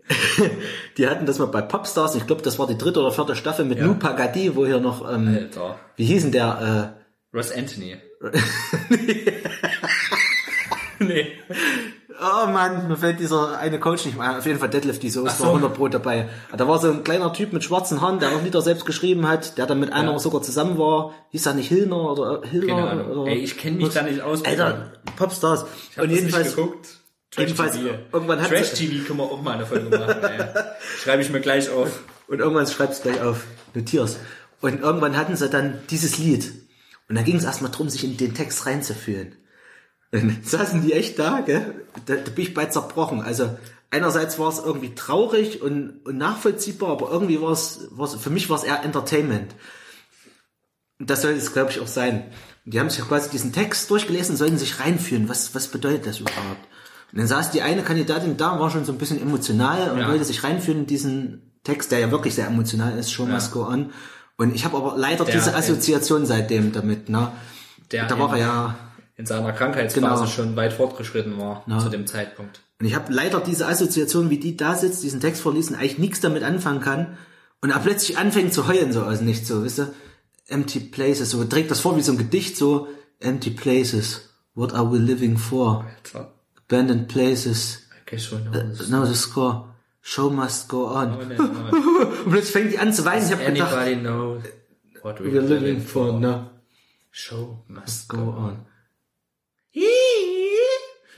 die 0.98 1.06
hatten 1.06 1.26
das 1.26 1.38
mal 1.38 1.46
bei 1.46 1.62
Popstars, 1.62 2.16
ich 2.16 2.26
glaube, 2.26 2.42
das 2.42 2.58
war 2.58 2.66
die 2.66 2.76
dritte 2.76 2.98
oder 3.00 3.12
vierte 3.12 3.36
Staffel 3.36 3.64
mit 3.64 3.78
Ja. 3.78 3.84
Lou 3.86 3.94
Pagadi, 3.94 4.56
wo 4.56 4.66
hier 4.66 4.80
noch, 4.80 5.08
ähm, 5.08 5.28
Alter. 5.28 5.78
wie 5.96 6.04
hießen 6.06 6.32
der, 6.32 6.96
Ross 7.32 7.52
Anthony. 7.52 7.96
äh, 12.20 12.24
oh 12.44 12.46
Mann, 12.50 12.88
mir 12.88 12.96
fällt 12.96 13.18
dieser 13.20 13.58
eine 13.58 13.78
Coach 13.80 14.04
nicht 14.04 14.16
mehr 14.18 14.30
ein. 14.30 14.36
Auf 14.38 14.46
jeden 14.46 14.58
Fall 14.58 14.68
Deadlift, 14.70 15.02
die 15.02 15.10
Soße 15.10 15.36
so. 15.36 15.44
war 15.44 15.50
100 15.50 15.74
Pro 15.74 15.88
dabei. 15.88 16.28
Da 16.56 16.68
war 16.68 16.78
so 16.78 16.90
ein 16.90 17.02
kleiner 17.04 17.32
Typ 17.32 17.52
mit 17.52 17.64
schwarzen 17.64 18.00
Haaren, 18.00 18.18
der 18.18 18.30
auch 18.30 18.42
Lieder 18.42 18.62
selbst 18.62 18.84
geschrieben 18.86 19.26
hat, 19.28 19.58
der 19.58 19.66
dann 19.66 19.80
mit 19.80 19.92
einer 19.92 20.12
Ja. 20.12 20.18
sogar 20.18 20.42
zusammen 20.42 20.78
war. 20.78 21.14
Hieß 21.30 21.46
er 21.46 21.54
nicht 21.54 21.68
Hilner 21.68 22.12
oder 22.12 22.42
Hilner? 22.48 22.66
Keine 22.76 22.90
Ahnung. 22.90 23.06
Oder, 23.10 23.30
Ey, 23.32 23.38
ich 23.38 23.56
kenne 23.56 23.76
mich 23.78 23.88
da 23.94 24.02
nicht 24.02 24.20
aus. 24.20 24.44
Alter, 24.44 24.92
Popstars. 25.16 25.64
Ich 25.90 25.96
hab 25.98 26.04
Und 26.04 26.10
jedenfalls, 26.10 26.46
nicht 26.46 26.56
geguckt. 26.56 26.88
Trash 27.30 27.44
jedenfalls, 27.44 27.72
TV. 27.76 27.88
irgendwann 28.12 28.40
hat 28.42 28.48
Trash 28.48 28.72
TV 28.72 29.06
können 29.06 29.18
wir 29.20 29.24
auch 29.24 29.40
mal 29.40 29.52
eine 29.54 29.66
Folge 29.66 29.96
machen. 29.96 30.22
Ey. 30.24 30.44
Schreibe 31.02 31.22
ich 31.22 31.30
mir 31.30 31.40
gleich 31.40 31.70
auf. 31.70 32.00
Und 32.26 32.40
irgendwann 32.40 32.66
schreibst 32.66 33.02
gleich 33.04 33.20
auf, 33.22 33.44
notierst. 33.74 34.18
Und 34.60 34.80
irgendwann 34.82 35.16
hatten 35.16 35.36
sie 35.36 35.48
dann 35.48 35.78
dieses 35.90 36.18
Lied. 36.18 36.52
Und 37.08 37.16
da 37.16 37.22
ging 37.22 37.36
es 37.36 37.44
erstmal 37.44 37.70
drum, 37.72 37.88
sich 37.88 38.04
in 38.04 38.16
den 38.16 38.34
Text 38.34 38.66
reinzufühlen. 38.66 39.34
Und 40.12 40.22
dann 40.22 40.38
saßen 40.42 40.82
die 40.82 40.92
echt 40.92 41.18
da, 41.18 41.40
gell? 41.40 41.84
Da, 42.06 42.16
da 42.16 42.30
bin 42.30 42.44
ich 42.44 42.54
bei 42.54 42.66
zerbrochen. 42.66 43.20
Also 43.22 43.56
einerseits 43.90 44.38
war 44.38 44.48
es 44.48 44.58
irgendwie 44.58 44.94
traurig 44.94 45.62
und, 45.62 46.00
und 46.04 46.16
nachvollziehbar, 46.18 46.90
aber 46.90 47.10
irgendwie 47.10 47.40
war 47.40 47.52
es, 47.52 47.88
war 47.92 48.06
es 48.06 48.14
für 48.16 48.30
mich 48.30 48.48
war 48.50 48.56
es 48.56 48.64
eher 48.64 48.82
Entertainment. 48.84 49.54
Und 50.98 51.08
das 51.10 51.22
soll 51.22 51.32
es, 51.32 51.52
glaube 51.52 51.70
ich, 51.70 51.80
auch 51.80 51.86
sein. 51.86 52.24
Und 52.64 52.74
die 52.74 52.80
haben 52.80 52.90
sich 52.90 53.02
quasi 53.06 53.30
diesen 53.30 53.52
Text 53.52 53.88
durchgelesen 53.90 54.32
und 54.32 54.36
sollten 54.36 54.58
sich 54.58 54.80
reinfühlen. 54.80 55.28
Was, 55.28 55.54
was 55.54 55.68
bedeutet 55.68 56.06
das 56.06 56.20
überhaupt? 56.20 56.66
Und 57.12 57.18
dann 57.18 57.26
saß 57.26 57.50
die 57.50 57.62
eine 57.62 57.82
Kandidatin 57.82 58.36
da, 58.36 58.60
war 58.60 58.70
schon 58.70 58.84
so 58.84 58.92
ein 58.92 58.98
bisschen 58.98 59.20
emotional 59.20 59.90
und 59.92 59.98
Ja. 60.00 60.08
wollte 60.08 60.24
sich 60.24 60.44
reinfühlen 60.44 60.82
in 60.82 60.86
diesen 60.86 61.58
Text, 61.64 61.90
der 61.92 61.98
ja 62.00 62.10
wirklich 62.10 62.34
sehr 62.34 62.46
emotional 62.46 62.96
ist, 62.98 63.10
Show 63.12 63.26
must 63.26 63.52
go 63.52 63.64
on. 63.66 63.92
Und 64.36 64.54
ich 64.54 64.64
habe 64.64 64.76
aber 64.76 64.94
leider 64.96 65.24
Der- 65.24 65.34
diese 65.34 65.54
Assoziation 65.54 66.26
seitdem 66.26 66.72
damit, 66.72 67.08
ne? 67.08 67.32
Der 67.90 68.06
da 68.06 68.18
war 68.18 68.32
er 68.32 68.38
ja, 68.38 68.78
In 69.20 69.26
seiner 69.26 69.52
Krankheitsphase 69.52 70.00
Genau. 70.22 70.26
schon 70.26 70.56
weit 70.56 70.72
fortgeschritten 70.72 71.38
war 71.38 71.62
Ja. 71.66 71.78
zu 71.78 71.90
dem 71.90 72.06
Zeitpunkt. 72.06 72.60
und 72.80 72.86
ich 72.86 72.94
habe 72.94 73.12
leider 73.12 73.40
diese 73.40 73.66
Assoziation, 73.68 74.30
wie 74.30 74.38
die 74.38 74.56
da 74.56 74.74
sitzt, 74.74 75.02
diesen 75.02 75.20
Text 75.20 75.42
vorliest 75.42 75.70
und 75.70 75.76
eigentlich 75.76 75.98
nichts 75.98 76.20
damit 76.20 76.42
anfangen 76.42 76.80
kann 76.80 77.18
und 77.60 77.70
er 77.70 77.78
plötzlich 77.80 78.16
anfängt 78.16 78.54
zu 78.54 78.66
heulen, 78.66 78.92
so 78.94 79.02
aus 79.02 79.20
nichts, 79.20 79.46
so, 79.48 79.62
wisst 79.62 79.78
ihr? 79.80 79.92
Empty 80.48 80.80
places, 80.80 81.30
so, 81.30 81.44
trägt 81.44 81.70
das 81.70 81.80
vor 81.80 81.96
wie 81.96 82.00
so 82.00 82.12
ein 82.12 82.18
Gedicht, 82.18 82.56
so, 82.56 82.88
empty 83.18 83.50
places, 83.50 84.30
what 84.54 84.72
are 84.72 84.90
we 84.90 84.96
living 84.96 85.36
for? 85.36 85.84
Alter. 85.84 86.32
Abandoned 86.68 87.08
places, 87.08 87.80
I 87.94 88.10
guess 88.10 88.32
we 88.32 88.38
know 88.38 88.52
this. 88.52 88.88
now 88.88 89.04
the 89.04 89.14
score, 89.14 89.66
show 90.00 90.30
must 90.30 90.66
go 90.68 90.86
on. 90.86 91.18
Oh, 91.20 91.24
nee, 91.26 91.34
no. 91.38 91.44
Und 92.24 92.30
plötzlich 92.30 92.52
fängt 92.52 92.72
die 92.72 92.78
an 92.78 92.92
zu 92.94 93.04
weinen, 93.04 93.26
ich 93.26 93.32
habe 93.32 93.44
gedacht, 93.44 94.00
know 94.00 94.40
what 95.02 95.20
we're, 95.20 95.32
we're 95.34 95.40
living 95.40 95.82
for, 95.82 96.18
no, 96.18 96.46
Show 97.12 97.62
must 97.68 98.08
go 98.08 98.16
go. 98.16 98.22
on. 98.30 98.66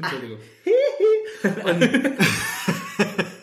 Entschuldigung. 0.02 0.38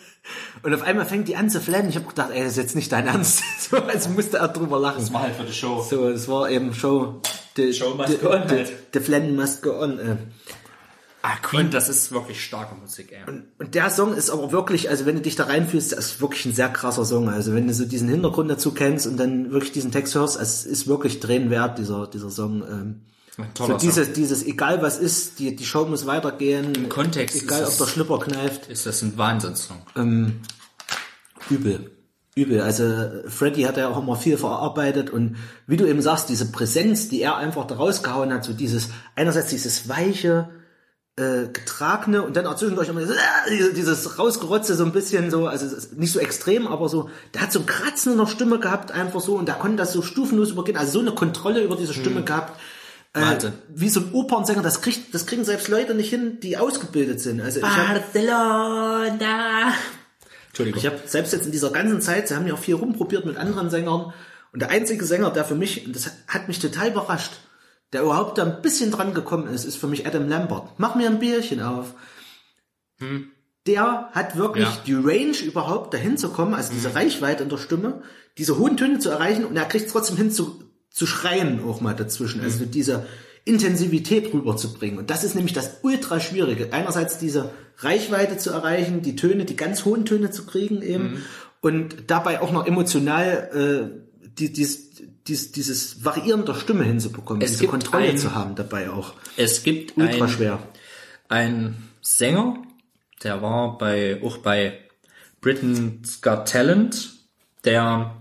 Und 0.62 0.74
auf 0.74 0.82
einmal 0.82 1.06
fängt 1.06 1.28
die 1.28 1.36
an 1.36 1.48
zu 1.48 1.60
flennen. 1.60 1.88
Ich 1.88 1.96
habe 1.96 2.06
gedacht, 2.06 2.30
ey, 2.32 2.42
das 2.42 2.52
ist 2.52 2.58
jetzt 2.58 2.76
nicht 2.76 2.92
dein 2.92 3.06
Ernst. 3.06 3.42
so, 3.70 3.78
also 3.78 4.10
musste 4.10 4.38
er 4.38 4.48
drüber 4.48 4.78
lachen. 4.78 5.00
Das 5.00 5.12
war 5.12 5.22
halt 5.22 5.36
für 5.36 5.44
die 5.44 5.52
Show. 5.52 5.82
So, 5.88 6.10
das 6.10 6.28
war 6.28 6.50
eben 6.50 6.74
Show. 6.74 7.20
The, 7.56 7.72
Show 7.72 7.94
must 7.94 8.10
the, 8.10 8.18
go 8.18 8.30
on, 8.30 8.48
the, 8.48 8.54
halt. 8.56 8.72
the 8.92 9.00
Flennen 9.00 9.36
must 9.36 9.62
go 9.62 9.80
on. 9.80 9.98
Äh. 9.98 10.16
Ah, 11.22 11.36
Queen, 11.42 11.70
das 11.70 11.90
ist 11.90 12.12
wirklich 12.12 12.42
starke 12.42 12.74
Musik, 12.74 13.12
ey. 13.12 13.18
Und 13.58 13.74
der 13.74 13.90
Song 13.90 14.14
ist 14.14 14.30
aber 14.30 14.52
wirklich, 14.52 14.88
also 14.88 15.04
wenn 15.04 15.16
du 15.16 15.20
dich 15.20 15.36
da 15.36 15.44
reinfühlst, 15.44 15.92
das 15.92 16.06
ist 16.06 16.20
wirklich 16.22 16.46
ein 16.46 16.54
sehr 16.54 16.70
krasser 16.70 17.04
Song. 17.04 17.28
Also 17.28 17.54
wenn 17.54 17.66
du 17.66 17.74
so 17.74 17.84
diesen 17.84 18.08
Hintergrund 18.08 18.50
dazu 18.50 18.72
kennst 18.72 19.06
und 19.06 19.18
dann 19.18 19.50
wirklich 19.50 19.72
diesen 19.72 19.92
Text 19.92 20.14
hörst, 20.14 20.40
es 20.40 20.64
ist 20.64 20.86
wirklich 20.86 21.20
tränenwert, 21.20 21.78
dieser, 21.78 22.06
dieser 22.06 22.30
Song. 22.30 22.62
Ähm. 22.62 23.00
So 23.56 23.66
Song. 23.66 23.78
dieses, 23.78 24.12
dieses, 24.12 24.44
egal 24.44 24.82
was 24.82 24.98
ist, 24.98 25.38
die, 25.38 25.54
die 25.56 25.64
Show 25.64 25.84
muss 25.86 26.06
weitergehen. 26.06 26.74
Im 26.74 26.88
Kontext 26.88 27.42
Egal, 27.42 27.62
ist 27.62 27.72
ob 27.72 27.78
der 27.86 27.92
Schlüpper 27.92 28.18
kneift. 28.20 28.68
Ist 28.68 28.86
das 28.86 29.02
ein 29.02 29.16
Wahnsinnssong. 29.16 29.78
Ähm, 29.96 30.40
übel. 31.48 31.90
übel. 32.34 32.60
Also 32.60 32.84
Freddy 33.26 33.62
hat 33.62 33.76
ja 33.76 33.88
auch 33.88 33.98
immer 33.98 34.16
viel 34.16 34.36
verarbeitet 34.38 35.10
und 35.10 35.36
wie 35.66 35.76
du 35.76 35.86
eben 35.86 36.02
sagst, 36.02 36.28
diese 36.28 36.50
Präsenz, 36.52 37.08
die 37.08 37.22
er 37.22 37.36
einfach 37.36 37.66
da 37.66 37.76
rausgehauen 37.76 38.32
hat, 38.32 38.44
so 38.44 38.52
dieses, 38.52 38.88
einerseits 39.16 39.48
dieses 39.48 39.88
weiche, 39.88 40.48
äh, 41.16 41.48
getragene 41.52 42.22
und 42.22 42.36
dann 42.36 42.46
auch 42.46 42.54
zwischendurch 42.56 42.88
immer 42.88 43.00
dieses, 43.00 43.16
äh, 43.16 43.74
dieses- 43.74 44.18
rausgerotze 44.18 44.74
so 44.74 44.84
ein 44.84 44.92
bisschen 44.92 45.30
so, 45.30 45.46
also 45.48 45.66
nicht 45.96 46.12
so 46.12 46.20
extrem, 46.20 46.66
aber 46.66 46.88
so, 46.88 47.10
der 47.34 47.42
hat 47.42 47.52
so 47.52 47.58
ein 47.60 47.66
Kratzen 47.66 48.12
in 48.12 48.18
der 48.18 48.26
Stimme 48.26 48.58
gehabt, 48.60 48.92
einfach 48.92 49.20
so 49.20 49.34
und 49.36 49.48
da 49.48 49.54
konnte 49.54 49.76
das 49.76 49.92
so 49.92 50.02
stufenlos 50.02 50.50
übergehen, 50.50 50.78
also 50.78 50.92
so 50.92 51.00
eine 51.00 51.12
Kontrolle 51.12 51.62
über 51.62 51.76
diese 51.76 51.92
Stimme 51.94 52.22
gehabt. 52.22 52.58
Äh, 53.12 53.20
Warte. 53.22 53.52
wie 53.68 53.88
so 53.88 54.00
ein 54.00 54.12
Opernsänger, 54.12 54.62
das 54.62 54.82
kriegt, 54.82 55.12
das 55.14 55.26
kriegen 55.26 55.44
selbst 55.44 55.66
Leute 55.68 55.94
nicht 55.94 56.10
hin, 56.10 56.38
die 56.40 56.56
ausgebildet 56.56 57.20
sind. 57.20 57.40
Also 57.40 57.58
ich 57.60 57.66
hab, 57.66 58.12
Barcelona. 58.12 59.72
Entschuldigung. 60.48 60.78
ich 60.80 60.86
habe 60.86 61.00
selbst 61.06 61.32
jetzt 61.32 61.46
in 61.46 61.52
dieser 61.52 61.70
ganzen 61.70 62.00
Zeit, 62.00 62.28
sie 62.28 62.34
haben 62.36 62.46
ja 62.46 62.54
auch 62.54 62.58
viel 62.58 62.74
rumprobiert 62.76 63.24
mit 63.24 63.36
anderen 63.36 63.68
Sängern 63.70 64.12
und 64.52 64.62
der 64.62 64.70
einzige 64.70 65.04
Sänger, 65.04 65.30
der 65.30 65.44
für 65.44 65.54
mich, 65.56 65.86
und 65.86 65.94
das 65.96 66.10
hat 66.28 66.48
mich 66.48 66.58
total 66.60 66.88
überrascht, 66.90 67.32
der 67.92 68.02
überhaupt 68.02 68.38
da 68.38 68.44
ein 68.44 68.62
bisschen 68.62 68.92
dran 68.92 69.14
gekommen 69.14 69.48
ist, 69.52 69.64
ist 69.64 69.76
für 69.76 69.88
mich 69.88 70.06
Adam 70.06 70.28
Lambert. 70.28 70.68
Mach 70.78 70.94
mir 70.94 71.08
ein 71.08 71.18
Bierchen 71.18 71.60
auf. 71.62 71.94
Der 73.66 74.08
hat 74.12 74.36
wirklich 74.36 74.66
Ja. 74.68 74.82
die 74.86 74.94
Range 74.94 75.36
überhaupt 75.42 75.94
dahin 75.94 76.16
zu 76.16 76.28
kommen, 76.30 76.54
also 76.54 76.72
diese 76.72 76.94
Reichweite 76.94 77.42
in 77.42 77.48
der 77.48 77.58
Stimme, 77.58 78.02
diese 78.38 78.58
hohen 78.58 78.76
Töne 78.76 78.98
zu 79.00 79.10
erreichen 79.10 79.44
und 79.44 79.56
er 79.56 79.64
kriegt 79.66 79.86
es 79.86 79.92
trotzdem 79.92 80.16
hin 80.16 80.30
zu, 80.30 80.62
zu 80.90 81.06
schreien 81.06 81.62
auch 81.64 81.80
mal 81.80 81.94
dazwischen, 81.94 82.40
also 82.42 82.64
diese 82.64 83.06
Intensivität 83.44 84.32
rüberzubringen. 84.34 84.98
Und 84.98 85.10
das 85.10 85.24
ist 85.24 85.34
nämlich 85.34 85.54
das 85.54 85.78
ultra 85.82 86.20
schwierige. 86.20 86.72
Einerseits 86.72 87.18
diese 87.18 87.50
Reichweite 87.78 88.36
zu 88.36 88.50
erreichen, 88.50 89.00
die 89.02 89.16
Töne, 89.16 89.44
die 89.44 89.56
ganz 89.56 89.84
hohen 89.84 90.04
Töne 90.04 90.30
zu 90.30 90.44
kriegen 90.46 90.82
eben 90.82 91.22
und 91.60 92.10
dabei 92.10 92.40
auch 92.42 92.52
noch 92.52 92.66
emotional 92.66 93.90
äh, 93.94 94.28
die, 94.38 94.52
dies, 94.52 94.90
dies, 95.26 95.52
dieses 95.52 96.04
Variieren 96.04 96.44
der 96.44 96.54
Stimme 96.54 96.84
hinzubekommen, 96.84 97.42
Es 97.42 97.52
diese 97.52 97.66
Kontrolle 97.66 98.10
ein- 98.10 98.18
zu 98.18 98.34
haben 98.34 98.54
dabei 98.54 98.90
auch. 98.90 99.14
Es 99.36 99.62
gibt 99.62 99.96
Ultra 99.96 100.24
ein, 100.24 100.30
schwer. 100.30 100.58
ein 101.28 101.76
Sänger, 102.02 102.62
der 103.22 103.40
war 103.42 103.78
bei, 103.78 104.20
auch 104.22 104.38
bei 104.38 104.78
Britain's 105.40 106.20
Got 106.20 106.48
Talent, 106.48 107.12
der 107.64 108.19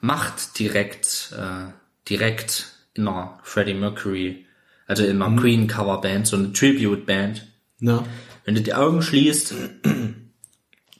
macht 0.00 0.58
direkt, 0.58 1.32
äh, 1.36 1.72
direkt 2.08 2.72
in 2.94 3.08
einer 3.08 3.38
Freddie 3.42 3.74
Mercury, 3.74 4.46
also 4.86 5.04
in 5.04 5.22
einer 5.22 5.40
Queen 5.40 5.66
Coverband, 5.66 6.26
so 6.26 6.36
eine 6.36 6.52
Tribute 6.52 7.06
Band. 7.06 7.46
Ja. 7.80 8.04
Wenn 8.44 8.54
du 8.54 8.62
die 8.62 8.74
Augen 8.74 9.02
schließt, 9.02 9.54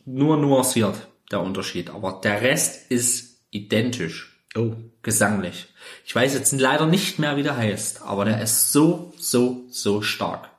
nur 0.04 0.36
nuanciert 0.36 1.08
der 1.30 1.40
Unterschied, 1.40 1.90
aber 1.90 2.20
der 2.22 2.42
Rest 2.42 2.90
ist 2.90 3.40
identisch 3.50 4.34
Oh. 4.56 4.74
gesanglich. 5.02 5.68
Ich 6.04 6.14
weiß 6.14 6.34
jetzt 6.34 6.52
leider 6.52 6.86
nicht 6.86 7.18
mehr, 7.18 7.36
wie 7.36 7.42
der 7.42 7.56
heißt, 7.56 8.02
aber 8.02 8.24
der 8.24 8.40
ist 8.42 8.72
so, 8.72 9.12
so, 9.18 9.66
so 9.70 10.00
stark. 10.02 10.50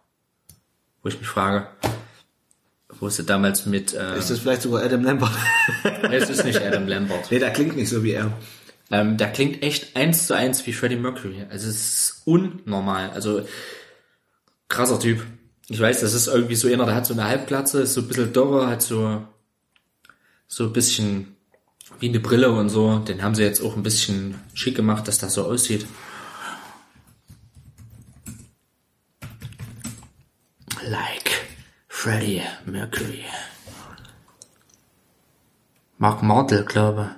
Wo 1.01 1.09
ich 1.09 1.17
mich 1.17 1.27
frage, 1.27 1.67
wo 2.99 3.07
ist 3.07 3.19
er 3.19 3.25
damals 3.25 3.65
mit, 3.65 3.93
äh, 3.93 4.17
Ist 4.17 4.29
das 4.29 4.39
vielleicht 4.39 4.61
sogar 4.61 4.83
Adam 4.83 5.03
Lambert? 5.03 5.31
es 6.11 6.29
ist 6.29 6.43
nicht 6.43 6.61
Adam 6.61 6.87
Lambert. 6.87 7.31
nee, 7.31 7.39
der 7.39 7.51
klingt 7.51 7.75
nicht 7.75 7.89
so 7.89 8.03
wie 8.03 8.11
er. 8.11 8.33
Ähm, 8.91 9.17
der 9.17 9.31
klingt 9.31 9.61
echt 9.63 9.95
eins 9.95 10.27
zu 10.27 10.35
eins 10.35 10.65
wie 10.65 10.73
Freddie 10.73 10.95
Mercury. 10.95 11.45
Also 11.49 11.69
es 11.69 11.75
ist 11.75 12.21
unnormal. 12.25 13.11
Also 13.11 13.47
krasser 14.67 14.99
Typ. 14.99 15.23
Ich 15.67 15.79
weiß, 15.79 16.01
das 16.01 16.13
ist 16.13 16.27
irgendwie 16.27 16.55
so 16.55 16.67
einer, 16.67 16.85
der 16.85 16.95
hat 16.95 17.05
so 17.05 17.13
eine 17.13 17.25
Halbglatze, 17.25 17.81
ist 17.81 17.93
so 17.93 18.01
ein 18.01 18.07
bisschen 18.07 18.33
dürrer, 18.33 18.67
hat 18.67 18.81
so 18.81 19.23
so 20.47 20.63
ein 20.65 20.73
bisschen 20.73 21.35
wie 21.99 22.09
eine 22.09 22.19
Brille 22.19 22.51
und 22.51 22.69
so. 22.69 22.99
Den 22.99 23.21
haben 23.21 23.35
sie 23.35 23.43
jetzt 23.43 23.61
auch 23.61 23.77
ein 23.77 23.83
bisschen 23.83 24.35
schick 24.53 24.75
gemacht, 24.75 25.07
dass 25.07 25.19
das 25.19 25.35
so 25.35 25.45
aussieht. 25.45 25.85
Like 30.83 31.29
Freddie 32.01 32.43
Mercury. 32.65 33.25
Mark 35.97 36.23
Martel, 36.23 36.63
glaube 36.63 37.13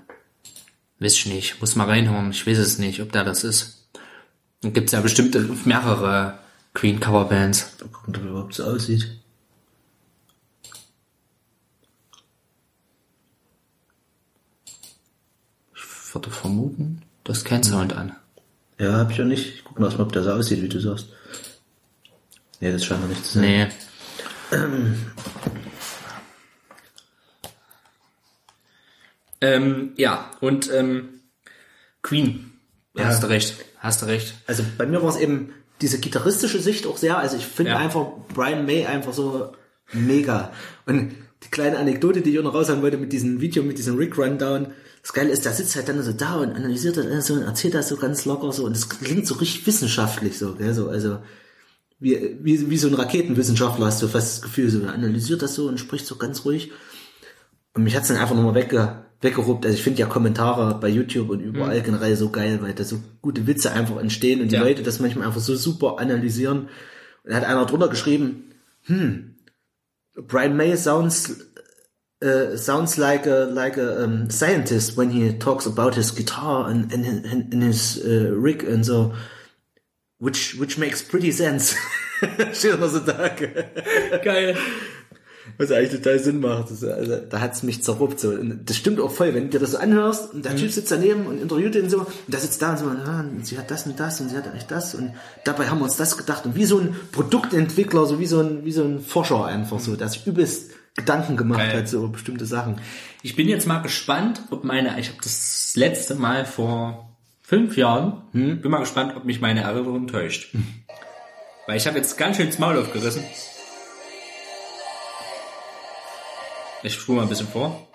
Weiß 0.97 1.13
ich 1.13 1.27
nicht, 1.27 1.61
muss 1.61 1.75
mal 1.75 1.85
reinhören, 1.85 2.31
ich 2.31 2.47
weiß 2.47 2.57
es 2.57 2.79
nicht, 2.79 2.99
ob 2.99 3.11
der 3.11 3.23
das 3.23 3.43
ist. 3.43 3.87
Dann 4.61 4.73
gibt's 4.73 4.93
ja 4.93 5.01
bestimmt 5.01 5.67
mehrere 5.67 6.39
Queen 6.73 6.99
Coverbands. 6.99 7.77
Mal 7.79 7.89
gucken, 7.89 8.15
ob 8.15 8.23
er 8.23 8.29
überhaupt 8.31 8.53
so 8.55 8.63
aussieht. 8.63 9.19
Ich 15.75 16.15
würde 16.15 16.31
vermuten, 16.31 17.03
das 17.23 17.43
kein 17.43 17.61
Sound 17.61 17.93
an. 17.93 18.15
Ja, 18.79 18.93
hab 18.93 19.11
ich 19.11 19.17
ja 19.17 19.25
nicht. 19.25 19.45
Ich 19.57 19.63
guck 19.63 19.77
mal, 19.77 19.93
ob 19.95 20.11
der 20.11 20.23
so 20.23 20.31
aussieht, 20.31 20.63
wie 20.63 20.69
du 20.69 20.79
sagst. 20.79 21.09
Nee, 22.59 22.71
das 22.71 22.83
scheint 22.83 23.01
noch 23.01 23.09
nicht 23.09 23.23
zu 23.23 23.33
sein. 23.33 23.41
Nee. 23.43 23.67
Ähm, 29.41 29.93
ja, 29.95 30.31
und 30.39 30.71
ähm, 30.71 31.21
Queen. 32.01 32.51
Ja. 32.93 33.05
Hast 33.05 33.23
du 33.23 33.27
recht, 33.27 33.55
hast 33.79 34.01
du 34.01 34.05
recht. 34.05 34.33
Also 34.47 34.63
bei 34.77 34.85
mir 34.85 35.01
war 35.01 35.09
es 35.09 35.17
eben 35.17 35.53
diese 35.81 35.99
gitarristische 35.99 36.59
Sicht 36.59 36.85
auch 36.85 36.97
sehr. 36.97 37.17
Also 37.17 37.37
ich 37.37 37.45
finde 37.45 37.71
Ja. 37.71 37.77
einfach 37.77 38.07
Brian 38.33 38.65
May 38.65 38.85
einfach 38.85 39.13
so 39.13 39.53
mega. 39.93 40.51
Und 40.85 41.15
die 41.43 41.49
kleine 41.49 41.77
Anekdote, 41.79 42.21
die 42.21 42.31
ich 42.31 42.39
auch 42.39 42.43
noch 42.43 42.53
raushauen 42.53 42.81
wollte 42.81 42.97
mit 42.97 43.13
diesem 43.13 43.41
Video, 43.41 43.63
mit 43.63 43.77
diesem 43.77 43.97
Rick 43.97 44.17
Rundown. 44.17 44.67
Das 45.01 45.13
Geile 45.13 45.31
ist, 45.31 45.45
der 45.45 45.53
sitzt 45.53 45.75
halt 45.75 45.89
dann 45.89 46.03
so 46.03 46.11
da 46.13 46.35
und 46.35 46.51
analysiert 46.51 46.97
das 46.97 47.25
so 47.25 47.33
und 47.33 47.41
erzählt 47.41 47.73
das 47.73 47.89
so 47.89 47.97
ganz 47.97 48.25
locker 48.25 48.51
so 48.51 48.65
und 48.65 48.75
es 48.75 48.87
klingt 48.87 49.25
so 49.25 49.33
richtig 49.35 49.65
wissenschaftlich 49.65 50.37
so, 50.37 50.53
gell, 50.53 50.75
so, 50.75 50.89
also 50.89 51.17
wie, 52.01 52.37
wie, 52.41 52.69
wie 52.69 52.77
so 52.77 52.87
ein 52.87 52.95
Raketenwissenschaftler 52.95 53.85
hast 53.85 54.01
du 54.01 54.07
fast 54.07 54.37
das 54.37 54.41
Gefühl, 54.41 54.69
so 54.69 54.81
er 54.81 54.93
analysiert 54.93 55.41
das 55.41 55.53
so 55.55 55.67
und 55.67 55.79
spricht 55.79 56.05
so 56.05 56.15
ganz 56.15 56.43
ruhig. 56.43 56.71
Und 57.73 57.83
mich 57.83 57.95
hat's 57.95 58.09
dann 58.09 58.17
einfach 58.17 58.35
nochmal 58.35 58.55
wegge, 58.55 59.05
weggerupt. 59.21 59.65
Also 59.65 59.77
ich 59.77 59.83
finde 59.83 59.99
ja 59.99 60.07
Kommentare 60.07 60.77
bei 60.79 60.89
YouTube 60.89 61.29
und 61.29 61.39
überall 61.39 61.81
generell 61.81 62.17
so 62.17 62.29
geil, 62.29 62.59
weil 62.61 62.73
da 62.73 62.83
so 62.83 62.99
gute 63.21 63.47
Witze 63.47 63.71
einfach 63.71 63.97
entstehen 63.97 64.41
und 64.41 64.51
die 64.51 64.55
Ja. 64.55 64.63
Leute 64.63 64.83
das 64.83 64.99
manchmal 64.99 65.27
einfach 65.27 65.39
so 65.39 65.55
super 65.55 65.99
analysieren. 65.99 66.69
Und 67.23 67.31
da 67.31 67.35
hat 67.35 67.45
einer 67.45 67.65
drunter 67.65 67.87
geschrieben, 67.87 68.51
hm, 68.83 69.35
Brian 70.27 70.57
May 70.57 70.75
sounds 70.75 71.37
uh, 72.23 72.57
sounds 72.57 72.97
like 72.97 73.27
a 73.27 73.45
like 73.45 73.77
a 73.77 74.03
um, 74.03 74.29
scientist 74.29 74.97
when 74.97 75.11
he 75.11 75.37
talks 75.37 75.67
about 75.67 75.95
his 75.95 76.13
guitar 76.13 76.67
and 76.67 76.91
and, 76.91 77.05
and, 77.05 77.53
and 77.53 77.63
his 77.63 78.01
uh, 78.03 78.31
rig 78.33 78.63
and 78.63 78.83
so, 78.83 79.13
which 80.21 80.57
which 80.59 80.77
makes 80.77 81.03
pretty 81.03 81.31
sense. 81.31 81.75
Steht 82.53 82.79
noch 82.79 82.89
so 82.89 82.99
da. 82.99 83.29
Geil. 84.23 84.55
Was 85.57 85.71
eigentlich 85.71 85.99
total 86.01 86.19
Sinn 86.19 86.39
macht. 86.39 86.71
Das, 86.71 86.83
also, 86.83 87.17
da 87.17 87.41
hat's 87.41 87.63
mich 87.63 87.83
zerruppt. 87.83 88.19
So. 88.19 88.29
Und 88.29 88.69
das 88.69 88.77
stimmt 88.77 88.99
auch 88.99 89.11
voll, 89.11 89.33
wenn 89.33 89.45
du 89.45 89.49
dir 89.49 89.59
das 89.59 89.71
so 89.71 89.77
anhörst 89.77 90.33
und 90.33 90.45
der 90.45 90.55
Typ 90.55 90.71
sitzt 90.71 90.91
daneben 90.91 91.25
und 91.25 91.41
interviewt 91.41 91.75
den 91.75 91.89
so 91.89 91.99
und 91.99 92.07
der 92.27 92.39
sitzt 92.39 92.61
da 92.61 92.71
und 92.71 92.77
so, 92.77 92.85
ah, 92.85 93.21
und 93.21 93.45
sie 93.45 93.57
hat 93.57 93.69
das 93.69 93.85
und 93.85 93.99
das 93.99 94.21
und 94.21 94.29
sie 94.29 94.37
hat 94.37 94.47
eigentlich 94.47 94.67
das 94.67 94.95
und 94.95 95.13
dabei 95.43 95.67
haben 95.67 95.79
wir 95.79 95.85
uns 95.85 95.97
das 95.97 96.17
gedacht 96.17 96.45
und 96.45 96.55
wie 96.55 96.65
so 96.65 96.79
ein 96.79 96.95
Produktentwickler, 97.11 98.05
so 98.05 98.19
wie 98.19 98.27
so 98.27 98.39
ein, 98.39 98.63
wie 98.63 98.71
so 98.71 98.83
ein 98.83 99.01
Forscher 99.01 99.45
einfach 99.45 99.79
so, 99.79 99.95
der 99.95 100.07
sich 100.07 100.25
übelst 100.25 100.71
Gedanken 100.95 101.37
gemacht 101.37 101.59
Geil. 101.59 101.79
hat, 101.79 101.89
so 101.89 101.99
über 101.99 102.09
bestimmte 102.09 102.45
Sachen. 102.45 102.79
Ich 103.23 103.35
bin 103.35 103.47
jetzt 103.47 103.67
mal 103.67 103.79
gespannt, 103.79 104.41
ob 104.51 104.63
meine, 104.63 104.99
ich 104.99 105.09
habe 105.09 105.19
das 105.23 105.73
letzte 105.75 106.15
Mal 106.15 106.45
vor 106.45 107.10
fünf 107.51 107.75
Jahren, 107.75 108.29
bin 108.31 108.71
mal 108.71 108.79
gespannt, 108.79 109.13
ob 109.17 109.25
mich 109.25 109.41
meine 109.41 109.63
Erinnerung 109.63 110.07
täuscht. 110.07 110.55
Weil 111.67 111.75
ich 111.75 111.85
habe 111.85 111.97
jetzt 111.97 112.17
ganz 112.17 112.37
schön 112.37 112.45
das 112.47 112.59
Maul 112.59 112.77
aufgerissen. 112.77 113.25
Ich 116.81 116.93
spule 116.93 117.17
mal 117.17 117.23
ein 117.23 117.29
bisschen 117.29 117.49
vor. 117.49 117.89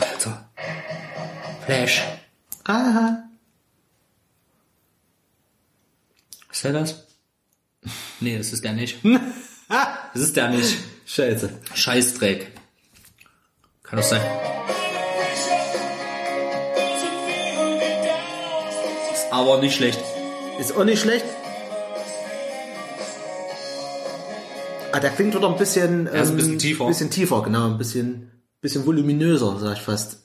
Alter. 0.00 0.48
Flash. 1.66 2.04
Aha. 2.62 3.24
Ist 6.52 6.62
der 6.62 6.72
das? 6.72 7.04
Nee, 8.20 8.38
das 8.38 8.52
ist 8.52 8.62
der 8.62 8.74
nicht. 8.74 8.98
Das 10.12 10.22
ist 10.22 10.36
der 10.36 10.50
nicht. 10.50 10.76
Scheiße. 11.06 11.50
Scheißdreck. 11.74 12.52
Kann 13.82 13.96
das 13.96 14.10
sein? 14.10 14.20
Aber 19.34 19.58
nicht 19.58 19.74
schlecht. 19.74 20.00
Ist 20.58 20.76
auch 20.76 20.84
nicht 20.84 21.00
schlecht. 21.00 21.24
Ah, 24.92 25.00
der 25.00 25.10
klingt 25.10 25.34
wieder 25.34 25.48
ein 25.48 25.56
bisschen, 25.56 26.06
ist 26.06 26.30
ein 26.30 26.36
bisschen 26.36 26.58
tiefer. 26.58 26.86
bisschen 26.86 27.10
tiefer, 27.10 27.42
genau, 27.42 27.66
ein 27.66 27.78
bisschen, 27.78 28.30
bisschen 28.60 28.86
voluminöser, 28.86 29.58
sag 29.58 29.76
ich 29.76 29.82
fast. 29.82 30.22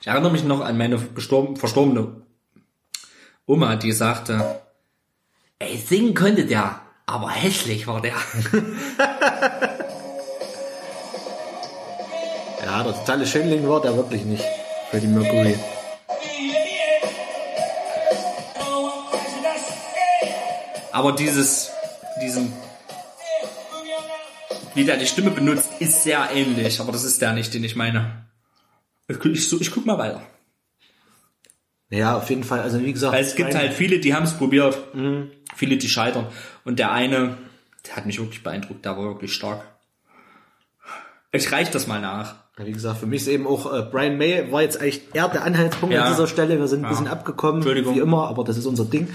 Ich 0.00 0.08
erinnere 0.08 0.32
mich 0.32 0.42
noch 0.42 0.60
an 0.60 0.76
meine 0.76 0.98
gestorben, 0.98 1.56
verstorbene 1.56 2.22
Oma, 3.46 3.76
die 3.76 3.92
sagte, 3.92 4.60
ey, 5.60 5.76
singen 5.76 6.14
konnte 6.14 6.44
der, 6.46 6.80
aber 7.06 7.30
hässlich 7.30 7.86
war 7.86 8.00
der. 8.00 8.14
Ja, 12.62 12.84
der 12.84 12.92
totale 12.92 13.26
Schönling 13.26 13.66
war 13.66 13.80
der 13.80 13.96
wirklich 13.96 14.24
nicht. 14.24 14.44
Freddie 14.90 15.08
Mercury. 15.08 15.56
Aber 20.92 21.12
dieses, 21.12 21.70
diesen, 22.22 22.52
wie 24.74 24.84
der 24.84 24.96
die 24.96 25.06
Stimme 25.06 25.30
benutzt, 25.30 25.70
ist 25.78 26.02
sehr 26.02 26.28
ähnlich, 26.32 26.80
aber 26.80 26.92
das 26.92 27.04
ist 27.04 27.20
der 27.22 27.32
nicht, 27.32 27.52
den 27.54 27.64
ich 27.64 27.76
meine. 27.76 28.26
Ich, 29.08 29.24
ich, 29.24 29.60
ich 29.60 29.70
guck 29.70 29.86
mal 29.86 29.98
weiter. 29.98 30.22
Ja, 31.90 32.16
auf 32.16 32.30
jeden 32.30 32.44
Fall. 32.44 32.60
Also 32.60 32.80
wie 32.80 32.92
gesagt, 32.92 33.12
Weil 33.14 33.24
es 33.24 33.34
gibt 33.34 33.54
halt 33.54 33.72
viele, 33.72 33.98
die 33.98 34.14
haben 34.14 34.22
es 34.24 34.32
probiert, 34.34 34.78
viele, 35.56 35.76
die 35.76 35.88
scheitern. 35.88 36.26
Und 36.64 36.78
der 36.78 36.92
eine, 36.92 37.36
der 37.86 37.96
hat 37.96 38.06
mich 38.06 38.20
wirklich 38.20 38.42
beeindruckt, 38.42 38.84
der 38.84 38.96
war 38.96 39.04
wirklich 39.04 39.32
stark. 39.32 39.64
Ich 41.32 41.50
reich 41.52 41.70
das 41.70 41.86
mal 41.86 42.00
nach. 42.00 42.36
Wie 42.56 42.72
gesagt, 42.72 42.98
für 43.00 43.06
mich 43.06 43.22
ist 43.22 43.28
eben 43.28 43.46
auch 43.46 43.72
äh, 43.72 43.82
Brian 43.82 44.18
May 44.18 44.52
war 44.52 44.60
jetzt 44.62 44.80
eigentlich 44.80 45.02
eher 45.14 45.28
der 45.28 45.44
Anhaltspunkt 45.44 45.94
Ja. 45.94 46.04
an 46.04 46.12
dieser 46.12 46.26
Stelle. 46.26 46.58
Wir 46.58 46.68
sind 46.68 46.80
ein 46.80 46.84
Ja. 46.84 46.90
bisschen 46.90 47.08
abgekommen, 47.08 47.64
wie 47.64 47.98
immer, 47.98 48.28
aber 48.28 48.44
das 48.44 48.58
ist 48.58 48.66
unser 48.66 48.84
Ding. 48.84 49.08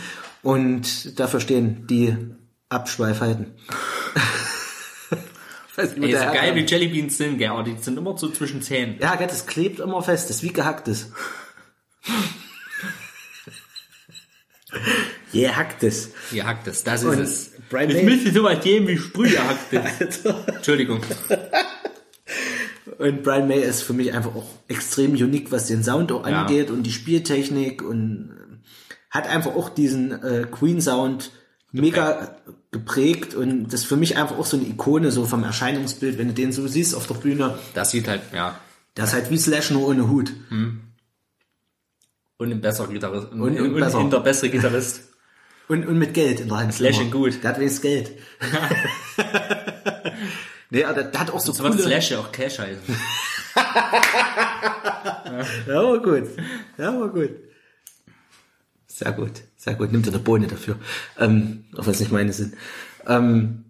Und 0.46 1.20
dafür 1.20 1.40
stehen 1.40 1.88
die 1.88 2.16
Abschweifheiten. 2.70 3.56
ich 5.72 5.78
weiß 5.78 5.98
nicht, 5.98 6.14
Ey, 6.14 6.20
so 6.20 6.26
geil 6.34 6.54
wie 6.54 6.60
Jellybeans 6.66 7.18
sind, 7.18 7.40
gell, 7.40 7.50
aber 7.50 7.64
die 7.64 7.76
sind 7.82 7.98
immer 7.98 8.16
so 8.16 8.30
zwischen 8.30 8.62
Zähnen. 8.62 8.98
Ja, 9.00 9.16
gell, 9.16 9.26
das 9.26 9.48
klebt 9.48 9.80
immer 9.80 10.04
fest, 10.04 10.30
das 10.30 10.36
ist 10.38 10.44
wie 10.44 10.54
gehacktes. 10.54 11.12
Gehacktes. 15.32 16.12
Ihr 16.32 16.46
hackt 16.46 16.68
es, 16.68 16.84
das 16.84 17.04
ist 17.04 17.08
Und 17.10 17.20
es. 17.20 17.52
Brian 17.70 17.90
es 17.90 17.96
May- 17.98 18.04
müsste 18.04 18.32
sowas 18.32 18.64
geben 18.64 18.88
wie 18.88 18.98
Sprühe 18.98 19.38
hackt 19.40 19.74
es. 20.02 20.24
Entschuldigung. 20.48 21.02
Und 22.98 23.24
Brian 23.24 23.48
May 23.48 23.62
ist 23.62 23.82
für 23.82 23.94
mich 23.94 24.14
einfach 24.14 24.36
auch 24.36 24.48
extrem 24.68 25.12
unique, 25.14 25.52
was 25.52 25.68
den 25.68 25.84
Sound 25.84 26.12
auch 26.12 26.28
Ja. 26.28 26.42
angeht 26.44 26.70
und 26.70 26.84
die 26.84 26.92
Spieltechnik 26.92 27.82
und 27.82 28.35
hat 29.16 29.28
einfach 29.28 29.56
auch 29.56 29.70
diesen 29.70 30.12
äh, 30.24 30.46
Queen 30.52 30.82
Sound 30.82 31.32
mega 31.72 32.36
geprägt 32.72 33.34
und 33.34 33.70
das 33.70 33.82
ist 33.82 33.88
für 33.88 33.98
mich 33.98 34.18
einfach 34.18 34.38
auch 34.38 34.46
so 34.46 34.58
eine 34.58 34.66
Ikone 34.68 35.12
so 35.12 35.26
vom 35.26 35.44
Erscheinungsbild, 35.44 36.18
wenn 36.18 36.28
du 36.28 36.34
den 36.34 36.52
so 36.52 36.68
siehst 36.68 36.96
auf 36.96 37.08
der 37.08 37.16
Bühne, 37.16 37.58
Das 37.74 37.92
sieht 37.92 38.08
halt, 38.08 38.22
ja. 38.34 38.60
der 38.96 39.06
ist 39.06 39.14
halt 39.14 39.30
wie 39.32 39.38
Slash 39.38 39.72
nur 39.72 39.88
ohne 39.88 40.10
Hut. 40.10 40.32
Und 42.38 42.52
ein 42.52 42.62
besserer 42.62 42.88
Gitarrist. 42.88 43.32
Und, 43.32 43.42
Und- 43.42 43.60
und, 43.60 43.74
und 43.74 43.80
besser. 43.80 44.00
und 44.00 44.12
der 44.12 44.20
bessere 44.20 44.50
Gitarrist. 44.50 45.02
Und, 45.68 45.84
und 45.88 45.98
mit 45.98 46.14
Geld 46.14 46.42
in 46.42 46.48
der 46.50 46.58
Hand. 46.58 46.74
Slash 46.76 47.00
in 47.00 47.10
gut. 47.10 47.42
Der 47.42 47.50
hat 47.50 47.58
wenigstens 47.58 47.82
Geld. 47.82 48.12
nee, 50.70 50.84
aber 50.84 50.94
der, 50.94 51.04
der 51.06 51.20
hat 51.22 51.32
auch 51.32 51.40
so 51.40 51.52
So 51.54 51.64
coole... 51.64 51.82
Slash 51.82 52.12
ja 52.12 52.20
auch 52.20 52.32
Cash 52.32 52.60
heißt. 52.60 52.82
Ja, 55.68 55.84
war 55.84 56.00
gut. 56.00 56.24
Ja, 56.78 57.00
war 57.00 57.10
gut. 57.10 57.30
Sehr 58.96 59.12
gut, 59.12 59.42
sehr 59.58 59.76
gut. 59.76 59.92
Nimmt 59.92 60.08
er 60.08 60.14
eine 60.14 60.24
Bohne 60.24 60.48
dafür. 60.48 60.80
Ähm, 61.20 61.66
auch 61.76 61.86
wenn 61.86 61.92
es 61.92 62.00
nicht 62.00 62.14
meine 62.14 62.32
sind. 62.32 62.56
Ähm, 63.06 63.66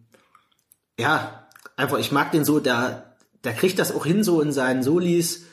ja, 0.99 1.49
einfach, 1.77 1.97
ich 1.97 2.11
mag 2.11 2.31
den 2.31 2.45
so, 2.45 2.59
der, 2.59 3.15
der 3.43 3.53
kriegt 3.53 3.79
das 3.79 3.91
auch 3.91 4.05
hin, 4.05 4.23
so 4.23 4.39
in 4.39 4.51
seinen 4.51 4.83
Solis, 4.83 5.45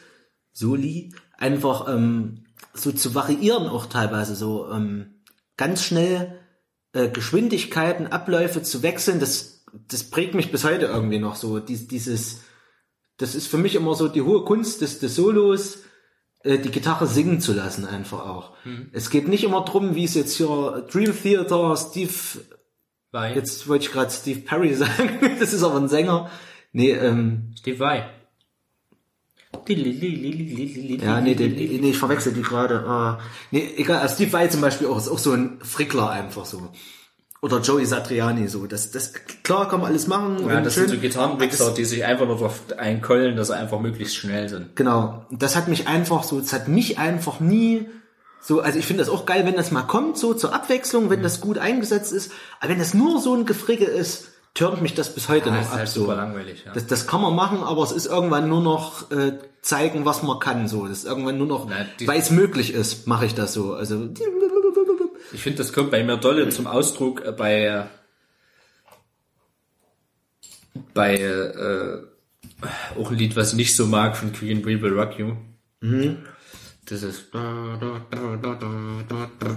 Soli, 0.52 1.14
einfach 1.38 1.88
ähm, 1.88 2.44
so 2.74 2.92
zu 2.92 3.14
variieren 3.14 3.66
auch 3.66 3.86
teilweise 3.86 4.34
so 4.34 4.70
ähm, 4.70 5.22
ganz 5.56 5.82
schnell 5.82 6.38
äh, 6.92 7.08
Geschwindigkeiten, 7.08 8.08
Abläufe 8.08 8.62
zu 8.62 8.82
wechseln, 8.82 9.20
das, 9.20 9.64
das 9.88 10.04
prägt 10.04 10.34
mich 10.34 10.52
bis 10.52 10.64
heute 10.64 10.84
irgendwie 10.84 11.18
noch 11.18 11.34
so. 11.34 11.60
Dies, 11.60 11.88
dieses, 11.88 12.42
das 13.16 13.34
ist 13.34 13.46
für 13.46 13.56
mich 13.56 13.74
immer 13.74 13.94
so 13.94 14.08
die 14.08 14.20
hohe 14.20 14.44
Kunst 14.44 14.82
des, 14.82 14.98
des 14.98 15.16
Solos, 15.16 15.78
die 16.44 16.70
Gitarre 16.70 17.06
singen 17.06 17.40
zu 17.40 17.52
lassen 17.52 17.86
einfach 17.86 18.26
auch. 18.26 18.52
Es 18.92 19.10
geht 19.10 19.28
nicht 19.28 19.44
immer 19.44 19.64
drum, 19.64 19.94
wie 19.94 20.04
es 20.04 20.14
jetzt 20.14 20.36
hier 20.36 20.86
Dream 20.90 21.14
Theater, 21.20 21.76
Steve, 21.76 22.12
Vai. 23.12 23.34
jetzt 23.34 23.68
wollte 23.68 23.84
ich 23.86 23.92
gerade 23.92 24.10
Steve 24.10 24.40
Perry 24.40 24.74
sagen, 24.74 25.36
das 25.38 25.52
ist 25.52 25.62
aber 25.62 25.76
ein 25.76 25.88
Sänger. 25.88 26.30
Nee, 26.72 26.90
ähm, 26.92 27.52
Steve 27.58 27.78
Vai. 27.78 28.10
ja, 31.02 31.20
nee, 31.20 31.34
den, 31.34 31.54
nee, 31.54 31.90
ich 31.90 31.98
verwechsel 31.98 32.32
die 32.32 32.42
gerade. 32.42 32.84
Ah, 32.86 33.20
nee, 33.50 33.68
egal, 33.76 34.00
also 34.00 34.14
Steve 34.14 34.32
Vai 34.32 34.48
zum 34.48 34.60
Beispiel 34.62 34.86
auch, 34.88 34.96
ist 34.96 35.08
auch 35.08 35.18
so 35.18 35.32
ein 35.32 35.58
Frickler 35.62 36.10
einfach 36.10 36.46
so. 36.46 36.72
Oder 37.42 37.58
Joey 37.60 37.84
Satriani 37.84 38.46
so. 38.46 38.66
Das, 38.66 38.92
das, 38.92 39.12
klar 39.42 39.68
kann 39.68 39.80
man 39.80 39.90
alles 39.90 40.06
machen. 40.06 40.36
Ja, 40.48 40.58
und 40.58 40.64
das 40.64 40.74
schön. 40.74 40.88
sind 40.88 40.96
so 40.96 41.00
Gitarrenwichser, 41.02 41.74
die 41.74 41.84
sich 41.84 42.04
einfach 42.04 42.24
nur 42.26 42.36
darauf 42.36 42.60
einkollen, 42.78 43.36
dass 43.36 43.48
sie 43.48 43.56
einfach 43.56 43.80
möglichst 43.80 44.14
schnell 44.14 44.48
sind. 44.48 44.76
Genau. 44.76 45.26
Das 45.30 45.56
hat 45.56 45.66
mich 45.66 45.88
einfach 45.88 46.22
so, 46.22 46.38
das 46.40 46.52
hat 46.52 46.68
mich 46.68 46.98
einfach 46.98 47.40
nie 47.40 47.88
so, 48.40 48.60
also 48.60 48.78
ich 48.78 48.86
finde 48.86 49.04
das 49.04 49.12
auch 49.12 49.24
geil, 49.26 49.44
wenn 49.44 49.54
das 49.54 49.70
mal 49.70 49.82
kommt, 49.82 50.18
so 50.18 50.34
zur 50.34 50.52
Abwechslung, 50.52 51.10
wenn 51.10 51.22
das 51.22 51.40
gut 51.40 51.58
eingesetzt 51.58 52.12
ist. 52.12 52.32
Aber 52.60 52.70
wenn 52.70 52.78
das 52.78 52.94
nur 52.94 53.20
so 53.20 53.34
ein 53.34 53.44
Gefricke 53.46 53.84
ist, 53.84 54.28
turnt 54.54 54.82
mich 54.82 54.94
das 54.94 55.14
bis 55.14 55.28
heute 55.28 55.48
Ja, 55.48 55.54
noch 55.54 55.62
ist 55.62 55.68
ab. 55.70 55.78
halt 55.78 55.88
so. 55.88 56.00
super 56.00 56.16
langweilig, 56.16 56.64
ja. 56.66 56.72
Das, 56.72 56.86
das 56.86 57.06
kann 57.06 57.22
man 57.22 57.34
machen, 57.34 57.62
aber 57.62 57.82
es 57.82 57.92
ist 57.92 58.06
irgendwann 58.06 58.48
nur 58.48 58.60
noch 58.60 59.10
äh, 59.10 59.38
zeigen, 59.62 60.04
was 60.04 60.22
man 60.24 60.38
kann. 60.40 60.66
So, 60.68 60.86
das 60.88 60.98
ist 60.98 61.04
irgendwann 61.06 61.38
nur 61.38 61.46
noch, 61.46 61.68
weil 62.04 62.20
es 62.20 62.30
möglich 62.30 62.74
ist, 62.74 63.06
mache 63.06 63.26
ich 63.26 63.34
das 63.34 63.52
so. 63.52 63.74
Also 63.74 64.08
Ich 65.32 65.42
finde, 65.42 65.58
das 65.58 65.72
kommt 65.72 65.90
bei 65.90 66.04
mir 66.04 66.16
dolle 66.16 66.48
zum 66.50 66.66
Ausdruck 66.66 67.24
äh, 67.24 67.32
bei 67.32 67.64
äh, 67.64 67.84
bei 70.94 71.16
äh, 71.16 72.02
auch 72.98 73.10
ein 73.10 73.18
Lied, 73.18 73.34
was 73.36 73.50
ich 73.50 73.56
nicht 73.56 73.74
so 73.74 73.86
mag 73.86 74.16
von 74.16 74.32
Queen 74.32 74.64
We 74.64 74.80
Will 74.80 74.98
Rock 74.98 75.18
You. 75.18 75.36
Das 76.86 77.02
ist 77.02 77.32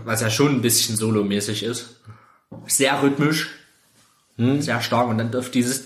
was 0.06 0.22
ja 0.22 0.30
schon 0.30 0.56
ein 0.56 0.62
bisschen 0.62 0.96
solomäßig 0.96 1.64
ist. 1.64 2.02
Sehr 2.68 3.02
rhythmisch. 3.02 3.50
Sehr 4.38 4.82
stark 4.82 5.08
und 5.08 5.18
dann 5.18 5.34
auf 5.36 5.50
dieses 5.50 5.86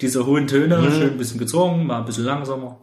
diese 0.00 0.26
hohen 0.26 0.46
Töne, 0.48 0.90
schön 0.90 1.12
ein 1.12 1.18
bisschen 1.18 1.38
gezogen, 1.38 1.86
mal 1.86 1.98
ein 1.98 2.04
bisschen 2.06 2.24
langsamer. 2.24 2.80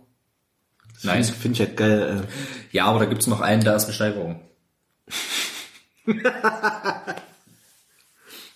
Nice. 1.04 1.30
Nice. 1.30 1.30
Finde 1.32 1.54
ich 1.54 1.68
halt 1.68 1.78
geil. 1.78 2.24
Ja, 2.72 2.86
aber 2.86 3.00
da 3.00 3.06
gibt's 3.06 3.28
noch 3.28 3.42
einen, 3.42 3.64
da 3.64 3.76
ist 3.76 3.86
eine 3.86 3.94
Steigerung. 3.94 4.40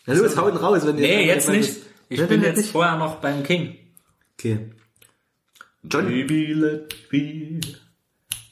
Na 0.08 0.14
los, 0.14 0.38
hauen 0.38 0.56
raus, 0.58 0.86
wenn 0.86 0.96
Nee, 0.96 1.26
jetzt 1.28 1.50
nicht. 1.50 1.78
Ich 2.10 2.26
bin 2.28 2.42
jetzt 2.44 2.58
nicht. 2.58 2.72
vorher 2.72 2.98
noch 2.98 3.16
beim 3.16 3.44
King. 3.44 3.76
Okay. 4.38 4.70
John, 5.84 6.08
Baby, 6.08 6.54
let 6.54 7.10
be 7.10 7.60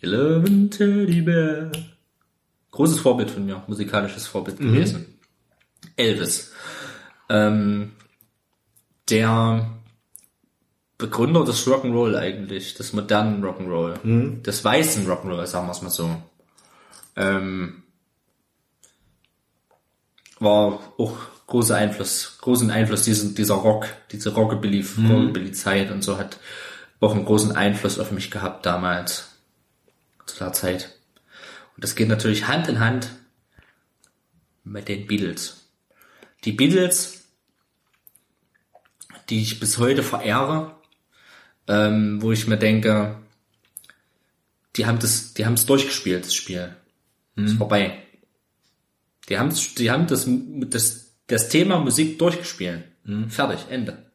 your 0.03 0.11
loving 0.11 0.69
teddy 0.69 1.21
bear. 1.21 1.71
Großes 2.71 2.99
Vorbild 2.99 3.29
von 3.29 3.45
mir, 3.45 3.63
musikalisches 3.67 4.25
Vorbild 4.27 4.57
gewesen. 4.57 5.19
Elvis. 5.95 6.51
Ähm, 7.29 7.91
der 9.09 9.69
Begründer 10.97 11.43
des 11.45 11.67
Rock'n'Roll 11.67 12.15
eigentlich, 12.15 12.73
des 12.73 12.93
modernen 12.93 13.43
Rock'n'Roll, 13.43 14.41
des 14.41 14.63
weißen 14.63 15.05
Rock'n'Roll, 15.07 15.45
sagen 15.45 15.67
wir 15.67 15.71
es 15.71 15.81
mal 15.83 15.89
so. 15.89 16.09
Ähm, 17.15 17.82
war 20.43 20.93
auch 20.97 21.17
großer 21.47 21.75
Einfluss, 21.75 22.37
großen 22.41 22.71
Einfluss 22.71 23.03
diesen, 23.03 23.35
dieser 23.35 23.55
Rock, 23.55 23.87
diese 24.11 24.33
Rockabilly, 24.33 24.85
Rockabilly-Zeit 24.97 25.91
und 25.91 26.03
so 26.03 26.17
hat 26.17 26.39
auch 26.99 27.13
einen 27.13 27.25
großen 27.25 27.51
Einfluss 27.53 27.99
auf 27.99 28.11
mich 28.11 28.31
gehabt 28.31 28.65
damals, 28.65 29.29
zu 30.25 30.37
der 30.37 30.53
Zeit. 30.53 30.97
Und 31.75 31.83
das 31.83 31.95
geht 31.95 32.07
natürlich 32.07 32.47
Hand 32.47 32.67
in 32.69 32.79
Hand 32.79 33.09
mit 34.63 34.87
den 34.87 35.05
Beatles. 35.05 35.67
Die 36.45 36.53
Beatles, 36.53 37.25
die 39.29 39.41
ich 39.41 39.59
bis 39.59 39.77
heute 39.77 40.03
verehre, 40.03 40.75
ähm, 41.67 42.21
wo 42.21 42.31
ich 42.31 42.47
mir 42.47 42.57
denke, 42.57 43.17
die 44.75 44.85
haben 44.85 44.99
das, 44.99 45.33
die 45.33 45.45
haben 45.45 45.53
es 45.53 45.65
durchgespielt, 45.65 46.25
das 46.25 46.35
Spiel. 46.35 46.75
Ist 47.35 47.57
vorbei. 47.57 48.02
Die 49.33 49.39
haben, 49.39 49.51
die 49.79 49.89
haben 49.89 50.05
das, 50.05 50.27
das, 50.27 51.15
das 51.25 51.49
Thema 51.49 51.79
Musik 51.79 52.19
durchgespielt. 52.19 52.83
Fertig, 53.29 53.65
Ende. 53.71 54.11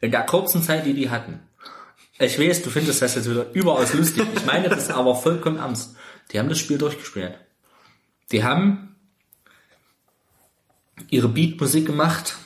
In 0.00 0.10
der 0.10 0.24
kurzen 0.24 0.62
Zeit, 0.62 0.86
die 0.86 0.94
die 0.94 1.10
hatten. 1.10 1.40
Ich 2.18 2.38
weiß, 2.38 2.62
du 2.62 2.70
findest 2.70 3.02
das 3.02 3.14
jetzt 3.14 3.28
wieder 3.28 3.52
überaus 3.52 3.92
lustig. 3.92 4.26
Ich 4.34 4.46
meine 4.46 4.70
das 4.70 4.88
aber 4.88 5.14
vollkommen 5.14 5.58
ernst. 5.58 5.96
Die 6.30 6.38
haben 6.38 6.48
das 6.48 6.58
Spiel 6.58 6.78
durchgespielt. 6.78 7.34
Die 8.32 8.42
haben 8.42 8.96
ihre 11.10 11.28
Beatmusik 11.28 11.84
gemacht, 11.84 12.38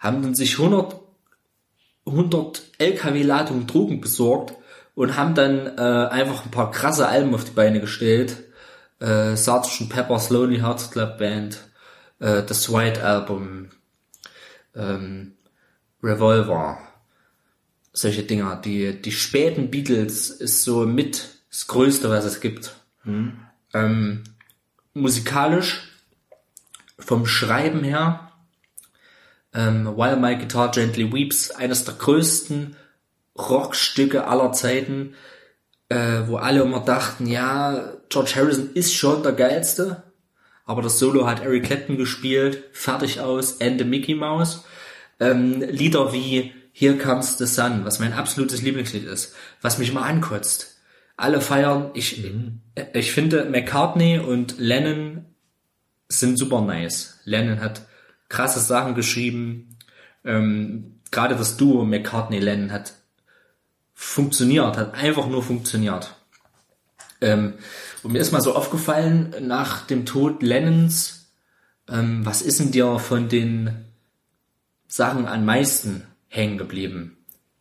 haben 0.00 0.22
dann 0.22 0.34
sich 0.34 0.58
100, 0.58 0.96
100 2.04 2.62
LKW-Ladungen 2.78 3.68
Drogen 3.68 4.00
besorgt 4.00 4.56
und 4.96 5.16
haben 5.16 5.36
dann 5.36 5.68
äh, 5.78 6.08
einfach 6.10 6.44
ein 6.44 6.50
paar 6.50 6.72
krasse 6.72 7.06
Alben 7.06 7.32
auf 7.32 7.44
die 7.44 7.52
Beine 7.52 7.80
gestellt. 7.80 8.49
Äh, 9.00 9.34
Sgt. 9.34 9.88
Pepper's 9.88 10.30
Lonely 10.30 10.58
Hearts 10.58 10.90
Club 10.90 11.18
Band, 11.18 11.58
äh, 12.18 12.42
das 12.42 12.72
White 12.72 13.02
Album, 13.02 13.70
ähm, 14.74 15.32
Revolver, 16.02 16.78
solche 17.92 18.22
Dinger. 18.22 18.56
Die, 18.56 19.00
die 19.00 19.12
späten 19.12 19.70
Beatles 19.70 20.30
ist 20.30 20.62
so 20.62 20.86
mit 20.86 21.28
das 21.50 21.66
Größte, 21.66 22.10
was 22.10 22.24
es 22.24 22.40
gibt. 22.40 22.74
Ähm, 23.74 24.24
musikalisch, 24.94 25.88
vom 26.98 27.26
Schreiben 27.26 27.82
her, 27.82 28.30
ähm, 29.52 29.86
While 29.96 30.16
My 30.16 30.36
Guitar 30.36 30.70
Gently 30.70 31.12
Weeps, 31.12 31.50
eines 31.50 31.84
der 31.84 31.94
größten 31.94 32.76
Rockstücke 33.36 34.26
aller 34.26 34.52
Zeiten, 34.52 35.14
äh, 35.88 36.22
wo 36.26 36.36
alle 36.36 36.62
immer 36.62 36.80
dachten, 36.80 37.26
ja, 37.26 37.94
George 38.10 38.32
Harrison 38.34 38.70
ist 38.74 38.94
schon 38.94 39.22
der 39.22 39.32
geilste, 39.32 40.02
aber 40.66 40.82
das 40.82 40.98
Solo 40.98 41.26
hat 41.26 41.42
Eric 41.42 41.64
Clapton 41.64 41.96
gespielt, 41.96 42.64
fertig 42.72 43.20
aus, 43.20 43.52
Ende 43.52 43.84
Mickey 43.84 44.14
Mouse. 44.14 44.64
Ähm, 45.20 45.60
Lieder 45.60 46.12
wie 46.12 46.52
Here 46.72 46.96
Comes 46.96 47.38
the 47.38 47.46
Sun, 47.46 47.84
was 47.84 47.98
mein 47.98 48.12
absolutes 48.12 48.62
Lieblingslied 48.62 49.04
ist, 49.04 49.34
was 49.62 49.78
mich 49.78 49.90
immer 49.90 50.02
ankotzt. 50.02 50.76
Alle 51.16 51.40
feiern, 51.40 51.90
ich, 51.94 52.24
ich 52.94 53.12
finde 53.12 53.44
McCartney 53.44 54.18
und 54.18 54.58
Lennon 54.58 55.26
sind 56.08 56.36
super 56.36 56.62
nice. 56.62 57.20
Lennon 57.24 57.60
hat 57.60 57.82
krasse 58.28 58.60
Sachen 58.60 58.94
geschrieben. 58.94 59.76
Ähm, 60.24 61.00
Gerade 61.10 61.36
das 61.36 61.56
Duo 61.56 61.84
McCartney-Lennon 61.84 62.72
hat 62.72 62.94
funktioniert, 63.92 64.76
hat 64.76 64.94
einfach 64.94 65.26
nur 65.26 65.42
funktioniert. 65.42 66.14
Ähm, 67.20 67.54
und 68.02 68.12
mir 68.12 68.18
ist 68.20 68.32
mal 68.32 68.40
so 68.40 68.54
aufgefallen, 68.54 69.34
nach 69.42 69.86
dem 69.86 70.06
Tod 70.06 70.42
Lennons, 70.42 71.32
ähm, 71.88 72.24
was 72.24 72.42
ist 72.42 72.60
denn 72.60 72.70
dir 72.72 72.98
von 72.98 73.28
den 73.28 73.84
Sachen 74.88 75.26
am 75.26 75.44
meisten 75.44 76.04
hängen 76.28 76.58
geblieben 76.58 77.18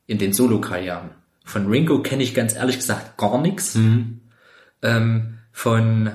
in 0.07 0.17
den 0.17 0.33
Solo-Karrieren? 0.33 1.11
Von 1.45 1.67
Ringo 1.67 2.01
kenne 2.01 2.23
ich 2.23 2.33
ganz 2.35 2.55
ehrlich 2.55 2.77
gesagt 2.77 3.17
gar 3.17 3.39
nichts. 3.41 3.75
Ähm, 4.81 5.39
von 5.51 6.11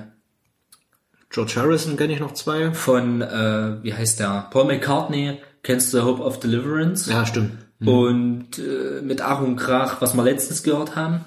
George 1.30 1.54
Harrison 1.56 1.96
kenne 1.96 2.12
ich 2.14 2.20
noch 2.20 2.32
zwei. 2.34 2.72
von 2.72 3.20
äh, 3.20 3.82
wie 3.82 3.92
heißt 3.94 4.20
der 4.20 4.46
Paul 4.50 4.66
McCartney 4.66 5.40
kennst 5.64 5.92
du 5.92 6.04
Hope 6.04 6.22
of 6.22 6.38
Deliverance 6.38 7.10
Ja, 7.10 7.26
stimmt. 7.26 7.52
und 7.84 8.58
äh, 8.58 9.02
mit 9.02 9.20
Ach 9.20 9.40
und 9.40 9.56
Krach, 9.56 10.00
was 10.00 10.14
wir 10.14 10.22
letztens 10.22 10.62
gehört 10.62 10.94
haben, 10.96 11.24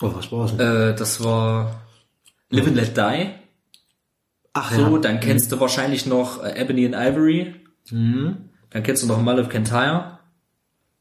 Oh, 0.00 0.12
was 0.14 0.30
war's 0.32 0.56
denn? 0.56 0.60
äh, 0.90 0.94
das 0.94 1.22
war 1.24 1.81
Live 2.52 2.66
and 2.66 2.76
Let 2.76 2.96
Die. 2.96 3.30
Ach 4.52 4.72
So, 4.72 4.98
dann 4.98 5.20
kennst 5.20 5.50
du 5.50 5.58
wahrscheinlich 5.58 6.06
noch 6.06 6.44
äh, 6.44 6.60
Ebony 6.60 6.86
and 6.86 6.94
Ivory. 6.94 7.54
Dann 7.90 8.82
kennst 8.82 9.02
du 9.02 9.06
noch 9.06 9.20
Mull 9.20 9.40
of 9.40 9.48
Kintyre. 9.48 10.18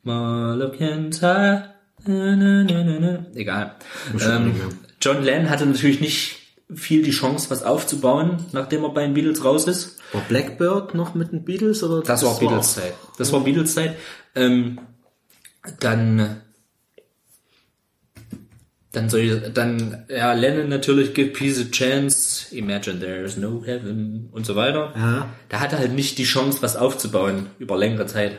Mull 0.03 0.61
of 0.61 0.77
Kintyre. 0.77 1.75
Na, 2.05 2.35
na, 2.35 2.63
na, 2.63 2.83
na, 2.83 2.99
na. 2.99 3.25
Egal. 3.35 3.75
Ähm, 4.19 4.55
John 5.01 5.21
Lennon 5.23 5.49
hatte 5.49 5.65
natürlich 5.65 6.01
nicht 6.01 6.37
viel 6.73 7.03
die 7.03 7.11
Chance, 7.11 7.49
was 7.49 7.63
aufzubauen, 7.63 8.37
nachdem 8.53 8.83
er 8.83 8.89
bei 8.93 9.03
den 9.03 9.13
Beatles 9.13 9.43
raus 9.43 9.67
ist. 9.67 9.99
War 10.13 10.21
Blackbird 10.21 10.95
noch 10.95 11.13
mit 11.13 11.31
den 11.31 11.43
Beatles? 11.43 11.83
Oder 11.83 12.01
Das 12.01 12.23
war 12.23 12.39
Beatles-Zeit. 12.39 12.93
Das 13.17 13.31
war 13.33 13.41
Beatles-Zeit. 13.41 13.97
Ähm, 14.35 14.79
dann, 15.79 16.41
dann 18.91 19.09
soll 19.09 19.19
ich, 19.21 19.53
dann, 19.53 20.05
ja, 20.09 20.33
Lennon 20.33 20.67
natürlich, 20.67 21.13
Give 21.13 21.31
Peace 21.31 21.59
a 21.59 21.69
Chance, 21.71 22.53
Imagine 22.55 22.99
There's 22.99 23.37
No 23.37 23.63
Heaven 23.65 24.29
und 24.31 24.45
so 24.45 24.55
weiter. 24.55 24.93
Ja. 24.95 25.29
Da 25.49 25.59
hatte 25.59 25.77
halt 25.77 25.93
nicht 25.93 26.17
die 26.17 26.25
Chance, 26.25 26.61
was 26.61 26.75
aufzubauen 26.75 27.47
über 27.57 27.77
längere 27.77 28.05
Zeit. 28.05 28.37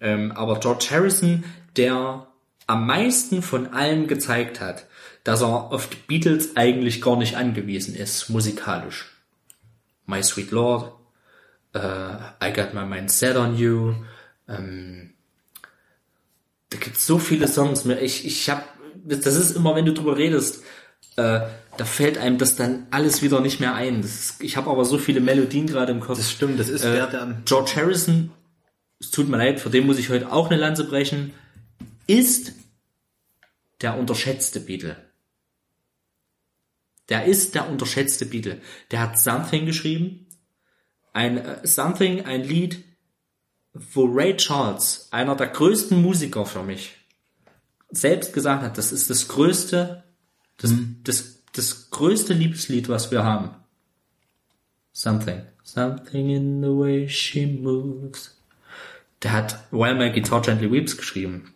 Ähm, 0.00 0.32
aber 0.32 0.60
George 0.60 0.88
Harrison, 0.90 1.44
der 1.76 2.26
am 2.66 2.86
meisten 2.86 3.42
von 3.42 3.68
allen 3.68 4.06
gezeigt 4.06 4.60
hat, 4.60 4.86
dass 5.22 5.40
er 5.40 5.72
auf 5.72 5.88
die 5.88 5.96
Beatles 6.06 6.56
eigentlich 6.56 7.00
gar 7.00 7.16
nicht 7.16 7.36
angewiesen 7.36 7.94
ist, 7.94 8.28
musikalisch. 8.28 9.10
My 10.04 10.22
Sweet 10.22 10.50
Lord, 10.50 10.92
äh, 11.72 11.78
I 11.78 12.52
Got 12.52 12.74
My 12.74 12.84
Mind 12.84 13.10
Set 13.10 13.36
on 13.36 13.56
You, 13.56 13.94
ähm, 14.46 15.14
da 16.74 16.78
gibt's 16.78 17.06
so 17.06 17.18
viele 17.18 17.46
Songs. 17.46 17.86
Ich, 17.86 18.26
ich 18.26 18.50
hab, 18.50 18.73
das 19.04 19.36
ist 19.36 19.56
immer, 19.56 19.74
wenn 19.74 19.84
du 19.84 19.92
drüber 19.92 20.16
redest, 20.16 20.62
äh, 21.16 21.40
da 21.76 21.84
fällt 21.84 22.18
einem 22.18 22.38
das 22.38 22.56
dann 22.56 22.86
alles 22.90 23.22
wieder 23.22 23.40
nicht 23.40 23.60
mehr 23.60 23.74
ein. 23.74 24.00
Ist, 24.00 24.42
ich 24.42 24.56
habe 24.56 24.70
aber 24.70 24.84
so 24.84 24.98
viele 24.98 25.20
Melodien 25.20 25.66
gerade 25.66 25.92
im 25.92 26.00
Kopf. 26.00 26.18
Das 26.18 26.30
stimmt, 26.30 26.58
das 26.58 26.68
ist 26.68 26.84
Äh, 26.84 27.00
am 27.00 27.42
George 27.44 27.72
Harrison, 27.76 28.30
es 29.00 29.10
tut 29.10 29.28
mir 29.28 29.36
leid, 29.36 29.60
für 29.60 29.70
den 29.70 29.86
muss 29.86 29.98
ich 29.98 30.08
heute 30.08 30.32
auch 30.32 30.50
eine 30.50 30.58
Lanze 30.58 30.84
brechen, 30.84 31.32
ist 32.06 32.52
der 33.80 33.98
unterschätzte 33.98 34.60
Beatle. 34.60 34.96
Der 37.08 37.24
ist 37.26 37.54
der 37.54 37.68
unterschätzte 37.68 38.24
Beatle. 38.24 38.60
Der 38.90 39.00
hat 39.00 39.18
Something 39.18 39.66
geschrieben. 39.66 40.26
Ein 41.12 41.38
äh, 41.38 41.66
Something, 41.66 42.24
ein 42.24 42.42
Lied, 42.42 42.82
wo 43.72 44.04
Ray 44.04 44.36
Charles, 44.36 45.08
einer 45.10 45.36
der 45.36 45.48
größten 45.48 46.00
Musiker 46.00 46.46
für 46.46 46.62
mich, 46.62 46.96
selbst 47.90 48.32
gesagt 48.32 48.62
hat, 48.62 48.78
das 48.78 48.92
ist 48.92 49.10
das 49.10 49.28
größte, 49.28 50.04
das, 50.56 50.72
das, 51.04 51.42
das 51.52 51.90
größte 51.90 52.34
Liebeslied, 52.34 52.88
was 52.88 53.10
wir 53.10 53.24
haben. 53.24 53.50
Something. 54.92 55.42
Something 55.62 56.30
in 56.30 56.62
the 56.62 56.68
way 56.68 57.08
she 57.08 57.46
moves. 57.46 58.38
Der 59.22 59.32
hat 59.32 59.58
While 59.70 59.94
My 59.94 60.10
Guitar 60.10 60.42
Gently 60.42 60.70
Weeps 60.70 60.96
geschrieben. 60.96 61.54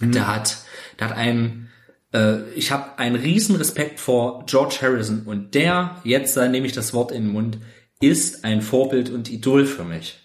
Der 0.00 0.26
hat, 0.26 0.58
der 0.98 1.10
hat 1.10 1.16
einen, 1.16 1.68
äh, 2.14 2.42
ich 2.54 2.72
habe 2.72 2.98
einen 2.98 3.16
riesen 3.16 3.56
Respekt 3.56 4.00
vor 4.00 4.44
George 4.46 4.78
Harrison 4.80 5.24
und 5.26 5.54
der, 5.54 6.00
jetzt 6.04 6.36
da 6.36 6.48
nehme 6.48 6.66
ich 6.66 6.72
das 6.72 6.94
Wort 6.94 7.12
in 7.12 7.24
den 7.24 7.32
Mund, 7.32 7.58
ist 8.00 8.44
ein 8.44 8.62
Vorbild 8.62 9.10
und 9.10 9.30
Idol 9.30 9.66
für 9.66 9.84
mich. 9.84 10.20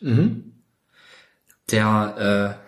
Der, 1.72 2.58
äh, 2.62 2.66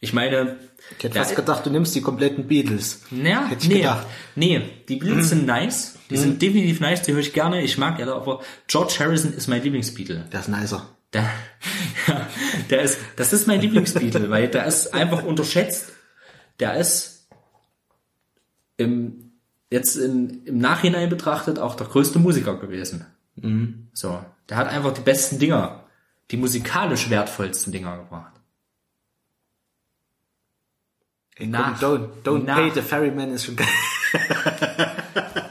ich 0.00 0.12
meine, 0.12 0.58
Ich 0.98 1.04
hätte 1.04 1.14
der- 1.14 1.24
fast 1.24 1.36
gedacht, 1.36 1.66
du 1.66 1.70
nimmst 1.70 1.94
die 1.94 2.00
kompletten 2.00 2.46
Beatles. 2.46 3.02
ja, 3.10 3.46
Hätte 3.46 3.62
ich 3.64 3.68
nee, 3.68 3.76
gedacht. 3.78 4.06
nee, 4.36 4.62
die 4.88 4.96
Beatles 4.96 5.30
sind 5.30 5.46
nice, 5.46 5.96
die 6.10 6.16
sind 6.16 6.40
definitiv 6.40 6.80
nice, 6.80 7.02
die 7.02 7.12
höre 7.12 7.20
ich 7.20 7.32
gerne, 7.32 7.62
ich 7.62 7.78
mag 7.78 7.98
ja, 7.98 8.12
aber 8.14 8.40
George 8.68 8.94
Harrison 8.98 9.32
ist 9.32 9.48
mein 9.48 9.62
Lieblingsbeatle. 9.62 10.28
Der 10.32 10.40
ist 10.40 10.48
nicer. 10.48 10.86
Der, 11.12 11.22
ja, 12.08 12.26
der 12.70 12.82
ist, 12.82 12.98
das 13.16 13.32
ist 13.32 13.46
mein 13.46 13.60
Lieblingsbeatle, 13.60 14.30
weil 14.30 14.48
der 14.48 14.66
ist 14.66 14.94
einfach 14.94 15.22
unterschätzt. 15.24 15.92
Der 16.60 16.76
ist 16.76 17.28
im, 18.76 19.32
jetzt 19.70 19.96
in, 19.96 20.44
im 20.44 20.58
Nachhinein 20.58 21.08
betrachtet 21.08 21.58
auch 21.58 21.74
der 21.74 21.86
größte 21.86 22.18
Musiker 22.18 22.56
gewesen. 22.56 23.06
So, 23.94 24.22
der 24.48 24.56
hat 24.58 24.68
einfach 24.68 24.92
die 24.92 25.00
besten 25.00 25.38
Dinger, 25.38 25.84
die 26.30 26.36
musikalisch 26.36 27.08
wertvollsten 27.10 27.72
Dinger 27.72 27.96
gebracht. 27.98 28.32
Ey, 31.20 31.28
Nach- 31.50 31.80
don't 31.80 32.08
don't 32.24 32.44
nach- 32.44 32.56
pay 32.56 32.70
the 32.70 32.82
ferryman 32.82 33.32
ist 33.32 33.44
schon 33.46 33.56
geil. 33.56 33.66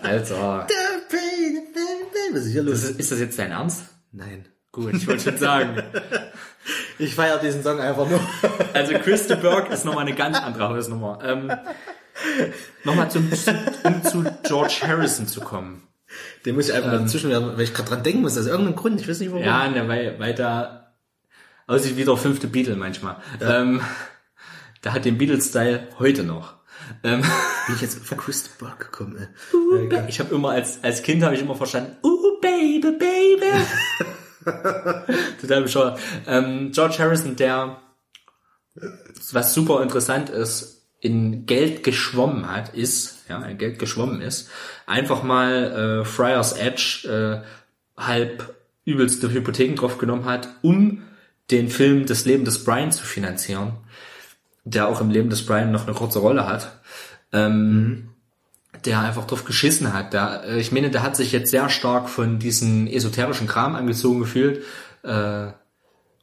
Alter, 0.04 0.68
Don't 0.68 1.10
pay 1.10 1.56
the 1.56 1.62
ferryman. 1.74 2.34
Was 2.34 2.46
ist 2.46 2.52
hier 2.52 2.64
los? 2.64 2.84
ist, 2.84 3.00
ist 3.00 3.12
das 3.12 3.20
jetzt 3.20 3.38
dein 3.40 3.52
Ernst? 3.52 3.84
Nein. 4.12 4.46
Gut, 4.72 4.94
ich 4.94 5.08
wollte 5.08 5.24
schon 5.24 5.38
sagen. 5.38 5.82
Ich 7.00 7.16
feiere 7.16 7.40
diesen 7.40 7.64
Song 7.64 7.80
einfach 7.80 8.08
nur. 8.08 8.20
Also 8.74 8.94
Christa 9.00 9.34
Burke 9.34 9.74
ist 9.74 9.84
nochmal 9.86 10.06
eine 10.06 10.14
ganz 10.16 10.38
andere 10.38 10.70
Hausnummer. 10.70 11.18
Ähm, 11.24 11.52
nochmal 12.84 13.10
zum, 13.10 13.28
um 13.84 14.04
zu 14.04 14.24
George 14.44 14.82
Harrison 14.84 15.28
zu 15.28 15.42
kommen. 15.42 15.82
Den 16.46 16.54
muss 16.56 16.70
ich 16.70 16.76
einfach 16.76 16.92
dazwischen 16.92 17.32
werden, 17.32 17.54
weil 17.56 17.62
ich 17.64 17.74
gerade 17.74 17.90
dran 17.90 18.04
denken 18.04 18.22
muss. 18.22 18.38
Aus 18.38 18.46
irgendeinem 18.46 18.76
Grund. 18.76 19.02
Ich 19.02 19.08
weiß 19.10 19.20
nicht 19.20 19.32
warum. 19.32 19.44
Ja, 19.44 19.68
ne, 19.68 19.88
weil, 19.88 20.20
weil 20.20 20.36
da 20.36 20.94
aussieht 21.66 21.98
wie 21.98 22.06
der 22.06 22.16
fünfte 22.18 22.46
Beatle 22.48 22.76
manchmal. 22.76 23.16
Ähm, 23.42 23.82
da 24.82 24.94
hat 24.94 25.06
den 25.06 25.18
Beatles-Style 25.18 25.88
heute 26.00 26.24
noch. 26.24 26.56
Ähm, 27.04 27.22
Bin 27.68 27.76
ich 27.76 27.82
jetzt 27.82 28.02
auf 28.02 28.18
Chris 28.18 28.48
Burke 28.48 28.86
gekommen, 28.86 29.18
ey. 29.18 30.08
ich 30.08 30.20
habe 30.20 30.34
immer 30.34 30.50
als, 30.50 30.84
als 30.84 31.04
Kind 31.04 31.24
habe 31.24 31.36
ich 31.36 31.42
immer 31.42 31.56
verstanden, 31.56 31.96
uh, 32.04 32.40
baby, 32.42 32.92
baby. 32.92 33.66
Total 35.42 35.62
bescheuert. 35.62 36.00
Ähm, 36.28 36.72
George 36.74 36.98
Harrison, 37.00 37.36
der, 37.36 37.82
was 39.32 39.54
super 39.54 39.84
interessant 39.84 40.30
ist, 40.30 40.88
in 41.00 41.46
Geld 41.46 41.84
geschwommen 41.84 42.50
hat, 42.50 42.76
ist, 42.76 43.20
ja, 43.30 43.42
in 43.44 43.58
Geld 43.58 43.80
geschwommen 43.80 44.22
ist, 44.22 44.50
einfach 44.86 45.24
mal 45.24 46.02
äh, 46.02 46.06
Friars 46.06 46.54
Edge 46.54 47.44
äh, 47.98 48.02
halb 48.02 48.56
übelste 48.86 49.32
Hypotheken 49.32 49.76
drauf 49.76 49.98
genommen 49.98 50.26
hat, 50.26 50.50
um 50.62 51.04
den 51.50 51.70
Film 51.70 52.06
Das 52.06 52.26
Leben 52.26 52.46
des 52.46 52.64
Brian 52.64 52.92
zu 52.92 53.04
finanzieren, 53.04 53.74
der 54.64 54.88
auch 54.88 55.02
im 55.02 55.10
Leben 55.10 55.30
des 55.30 55.46
Brian 55.46 55.72
noch 55.72 55.88
eine 55.88 55.96
kurze 55.96 56.20
Rolle 56.20 56.48
hat. 56.48 56.80
Ähm, 57.34 58.10
der 58.86 59.00
einfach 59.02 59.28
drauf 59.28 59.46
geschissen 59.46 59.94
hat. 59.94 60.14
Der, 60.14 60.44
äh, 60.46 60.60
ich 60.60 60.72
meine, 60.72 60.90
der 60.90 61.04
hat 61.04 61.16
sich 61.16 61.32
jetzt 61.32 61.52
sehr 61.52 61.70
stark 61.70 62.10
von 62.10 62.40
diesen 62.40 62.88
esoterischen 62.88 63.48
Kram 63.48 63.76
angezogen 63.76 64.20
gefühlt. 64.20 64.64
Äh, 65.04 65.52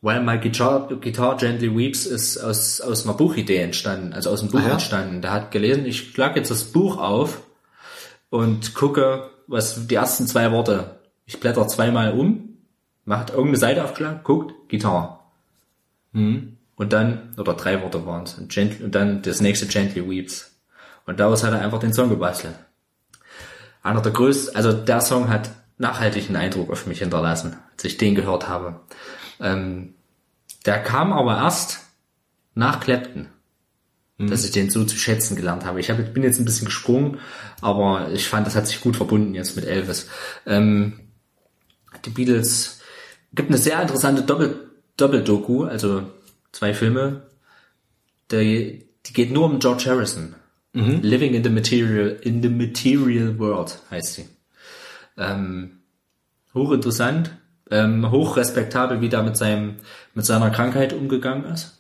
While 0.01 0.23
My 0.23 0.39
Guitar, 0.39 0.89
Guitar 0.89 1.37
Gently 1.37 1.77
Weeps 1.77 2.07
ist 2.07 2.39
aus, 2.39 2.81
aus 2.81 3.05
einer 3.05 3.15
Buchidee 3.17 3.59
entstanden, 3.59 4.13
also 4.13 4.31
aus 4.31 4.41
dem 4.41 4.51
Buch 4.51 4.61
Ah 4.61 4.69
ja? 4.69 4.73
entstanden. 4.75 5.23
Der 5.23 5.33
hat 5.33 5.51
gelesen, 5.51 5.87
ich 5.87 6.11
schlage 6.13 6.39
jetzt 6.39 6.53
das 6.53 6.65
Buch 6.65 6.99
auf 6.99 7.43
und 8.31 8.75
gucke, 8.75 9.31
was 9.49 9.89
die 9.89 9.95
ersten 9.97 10.29
zwei 10.29 10.53
Worte. 10.53 11.01
Ich 11.27 11.41
blätter 11.41 11.67
zweimal 11.67 12.13
um, 12.13 12.59
macht 13.05 13.31
irgendeine 13.31 13.57
Seite 13.57 13.85
aufgeschlagen, 13.85 14.21
guckt, 14.23 14.55
Gitarre. 14.69 15.19
Hm. 16.13 16.58
Und 16.79 16.93
dann, 16.93 17.35
oder 17.37 17.55
drei 17.55 17.83
Worte 17.83 18.07
waren 18.07 18.23
es, 18.23 18.35
und, 18.35 18.57
und 18.81 18.95
dann 18.95 19.21
das 19.21 19.41
nächste 19.41 19.67
Gently 19.67 20.09
Weeps. 20.09 20.57
Und 21.07 21.19
daraus 21.21 21.43
hat 21.43 21.53
er 21.53 21.61
einfach 21.61 21.81
den 21.81 21.93
Song 21.93 22.09
gebastelt. 22.09 22.55
Einer 23.83 24.01
der 24.01 24.13
größten, 24.13 24.55
also 24.55 24.73
der 24.73 25.01
Song 25.01 25.29
hat 25.29 25.51
nachhaltig 25.77 26.29
einen 26.29 26.37
Eindruck 26.37 26.71
auf 26.71 26.87
mich 26.87 27.01
hinterlassen, 27.01 27.57
als 27.73 27.85
ich 27.85 27.99
den 27.99 28.15
gehört 28.15 28.49
habe. 28.49 28.81
Ähm, 29.41 29.95
der 30.67 30.83
kam 30.83 31.13
aber 31.13 31.37
erst 31.37 31.81
nach 32.55 32.81
Clapton, 32.81 33.29
dass 34.19 34.45
ich 34.45 34.53
den 34.53 34.71
so 34.71 34.85
zu 34.85 34.97
schätzen 34.97 35.37
gelernt 35.37 35.65
habe. 35.65 35.81
Ich 35.81 35.91
hab, 35.91 36.13
bin 36.13 36.23
jetzt 36.23 36.39
ein 36.39 36.45
bisschen 36.45 36.67
gesprungen, 36.67 37.19
aber 37.61 38.11
ich 38.13 38.29
fand, 38.29 38.47
das 38.47 38.55
hat 38.55 38.69
sich 38.69 38.81
gut 38.81 38.97
verbunden 38.97 39.35
jetzt 39.35 39.57
mit 39.57 39.65
Elvis. 39.65 40.09
Ähm, 40.47 41.01
die 42.05 42.11
Beatles 42.11 42.81
gibt 43.33 43.49
eine 43.51 43.59
sehr 43.59 43.81
interessante 43.83 44.23
Doppel 44.23 44.69
Doppeldoku, 44.97 45.65
also 45.65 46.11
zwei 46.53 46.75
Filme. 46.75 47.23
Die, 48.31 48.87
die 49.07 49.13
geht 49.13 49.33
nur 49.33 49.47
um 49.47 49.59
George 49.59 49.85
Harrison. 49.87 50.35
Living 51.03 51.35
in 51.35 51.43
the 51.43 51.51
Material 51.51 52.17
in 52.23 52.43
the 52.43 52.49
Material 52.49 53.39
World 53.39 53.79
heißt 53.91 54.15
sie. 54.15 54.29
Ähm, 55.17 55.81
hochinteressant, 56.55 57.31
ähm, 57.71 58.11
hochrespektabel, 58.11 59.01
wie 59.01 59.09
da 59.09 59.23
mit 59.23 59.37
seinem 59.37 59.77
mit 60.15 60.25
seiner 60.27 60.51
Krankheit 60.51 60.93
umgegangen 60.93 61.45
ist. 61.53 61.79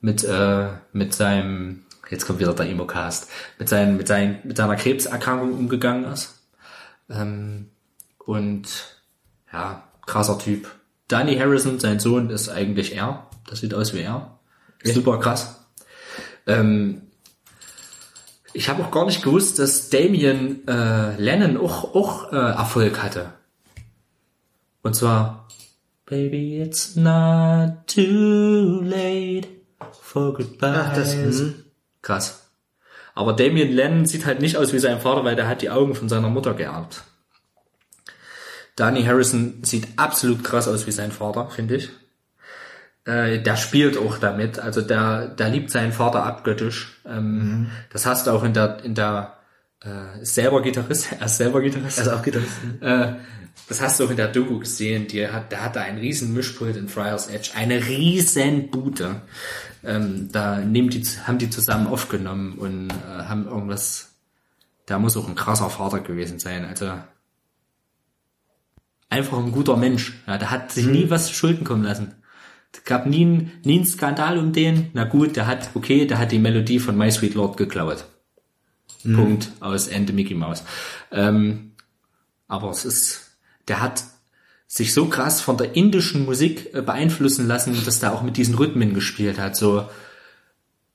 Mit 0.00 0.24
äh, 0.24 0.68
mit 0.92 1.12
seinem 1.12 1.84
jetzt 2.08 2.26
kommt 2.26 2.38
wieder 2.38 2.54
der 2.54 2.68
Emo-Cast, 2.68 3.28
mit 3.58 3.68
seinen 3.68 3.96
mit 3.96 4.08
seinen 4.08 4.38
mit 4.44 4.56
seiner 4.56 4.76
Krebserkrankung 4.76 5.52
umgegangen 5.52 6.04
ist. 6.04 6.40
Ähm, 7.10 7.68
und 8.18 8.68
ja, 9.52 9.82
krasser 10.06 10.38
Typ. 10.38 10.70
Danny 11.08 11.36
Harrison, 11.36 11.78
sein 11.78 12.00
Sohn, 12.00 12.30
ist 12.30 12.48
eigentlich 12.48 12.94
er. 12.94 13.26
Das 13.52 13.60
sieht 13.60 13.74
aus 13.74 13.92
wie 13.92 14.00
er. 14.00 14.38
Super 14.82 15.20
krass. 15.20 15.66
Ähm, 16.46 17.02
ich 18.54 18.70
habe 18.70 18.82
auch 18.82 18.90
gar 18.90 19.04
nicht 19.04 19.22
gewusst, 19.22 19.58
dass 19.58 19.90
Damien 19.90 20.66
äh, 20.66 21.16
Lennon 21.20 21.58
auch, 21.58 21.94
auch 21.94 22.32
äh, 22.32 22.36
Erfolg 22.36 23.02
hatte. 23.02 23.34
Und 24.82 24.96
zwar 24.96 25.48
Baby, 26.06 26.62
it's 26.62 26.96
not 26.96 27.86
too 27.86 28.80
late 28.80 29.48
for 30.00 30.32
goodbye. 30.32 30.74
Ach, 30.74 30.94
das, 30.94 31.12
hm. 31.12 31.54
Krass. 32.00 32.48
Aber 33.14 33.34
Damien 33.34 33.70
Lennon 33.70 34.06
sieht 34.06 34.24
halt 34.24 34.40
nicht 34.40 34.56
aus 34.56 34.72
wie 34.72 34.78
sein 34.78 34.98
Vater, 34.98 35.24
weil 35.24 35.36
der 35.36 35.46
hat 35.46 35.60
die 35.60 35.68
Augen 35.68 35.94
von 35.94 36.08
seiner 36.08 36.30
Mutter 36.30 36.54
geerbt. 36.54 37.02
Danny 38.76 39.04
Harrison 39.04 39.62
sieht 39.62 39.88
absolut 39.96 40.42
krass 40.42 40.68
aus 40.68 40.86
wie 40.86 40.92
sein 40.92 41.12
Vater, 41.12 41.50
finde 41.50 41.76
ich. 41.76 41.90
Äh, 43.04 43.40
der 43.40 43.56
spielt 43.56 43.96
auch 43.96 44.18
damit, 44.18 44.58
also 44.58 44.80
der, 44.80 45.26
der 45.28 45.48
liebt 45.48 45.70
seinen 45.70 45.92
Vater 45.92 46.24
abgöttisch. 46.24 47.00
Ähm, 47.04 47.70
Das 47.90 48.06
hast 48.06 48.26
du 48.26 48.30
auch 48.30 48.44
in 48.44 48.54
der, 48.54 48.84
in 48.84 48.94
der 48.94 49.38
äh, 49.84 50.22
ist 50.22 50.34
selber 50.34 50.62
Gitarrist, 50.62 51.08
er 51.18 51.26
ist 51.26 51.36
selber 51.36 51.60
Gitarrist. 51.60 51.98
Also 51.98 52.12
auch 52.12 52.22
Gitarrist. 52.22 52.52
Äh, 52.80 53.14
das 53.68 53.80
hast 53.80 53.98
du 53.98 54.04
auch 54.04 54.10
in 54.10 54.16
der 54.16 54.28
Doku 54.28 54.58
gesehen. 54.58 55.08
Die 55.08 55.26
hat, 55.26 55.52
der 55.52 55.64
hatte 55.64 55.80
einen 55.80 55.98
riesen 55.98 56.32
Mischpult 56.32 56.76
in 56.76 56.88
Friars 56.88 57.28
Edge, 57.28 57.50
eine 57.54 57.86
riesen 57.86 58.70
Bude. 58.70 59.22
Ähm, 59.84 60.28
da 60.32 60.58
nehmen 60.58 60.90
die, 60.90 61.02
haben 61.26 61.38
die 61.38 61.50
zusammen 61.50 61.86
aufgenommen 61.86 62.54
und 62.58 62.90
äh, 62.90 63.24
haben 63.24 63.46
irgendwas. 63.46 64.14
Da 64.86 64.98
muss 64.98 65.16
auch 65.16 65.28
ein 65.28 65.34
krasser 65.34 65.70
Vater 65.70 66.00
gewesen 66.00 66.38
sein. 66.38 66.64
Also 66.64 66.92
einfach 69.08 69.38
ein 69.38 69.52
guter 69.52 69.76
Mensch. 69.76 70.14
Ja, 70.26 70.38
der 70.38 70.50
hat 70.50 70.72
sich 70.72 70.86
nie 70.86 71.10
was 71.10 71.26
zu 71.26 71.34
Schulden 71.34 71.64
kommen 71.64 71.84
lassen. 71.84 72.14
Es 72.74 72.84
gab 72.84 73.06
nie, 73.06 73.22
einen- 73.22 73.52
nie 73.64 73.76
einen 73.76 73.86
Skandal 73.86 74.38
um 74.38 74.52
den. 74.52 74.90
Na 74.94 75.04
gut, 75.04 75.36
der 75.36 75.46
hat, 75.46 75.70
okay, 75.74 76.06
der 76.06 76.18
hat 76.18 76.32
die 76.32 76.38
Melodie 76.38 76.78
von 76.78 76.96
My 76.96 77.10
Sweet 77.10 77.34
Lord 77.34 77.56
geklaut. 77.56 78.04
Punkt 79.02 79.50
aus 79.60 79.88
Ende 79.88 80.12
Mickey 80.12 80.34
Mouse. 80.34 80.62
Ähm, 81.10 81.72
aber 82.46 82.70
es 82.70 82.84
ist, 82.84 83.32
der 83.66 83.80
hat 83.80 84.04
sich 84.68 84.94
so 84.94 85.06
krass 85.06 85.40
von 85.40 85.56
der 85.58 85.74
indischen 85.74 86.24
Musik 86.24 86.72
äh, 86.72 86.82
beeinflussen 86.82 87.46
lassen, 87.48 87.76
dass 87.84 87.98
der 88.00 88.12
auch 88.14 88.22
mit 88.22 88.36
diesen 88.36 88.54
Rhythmen 88.54 88.94
gespielt 88.94 89.38
hat, 89.38 89.56
so 89.56 89.88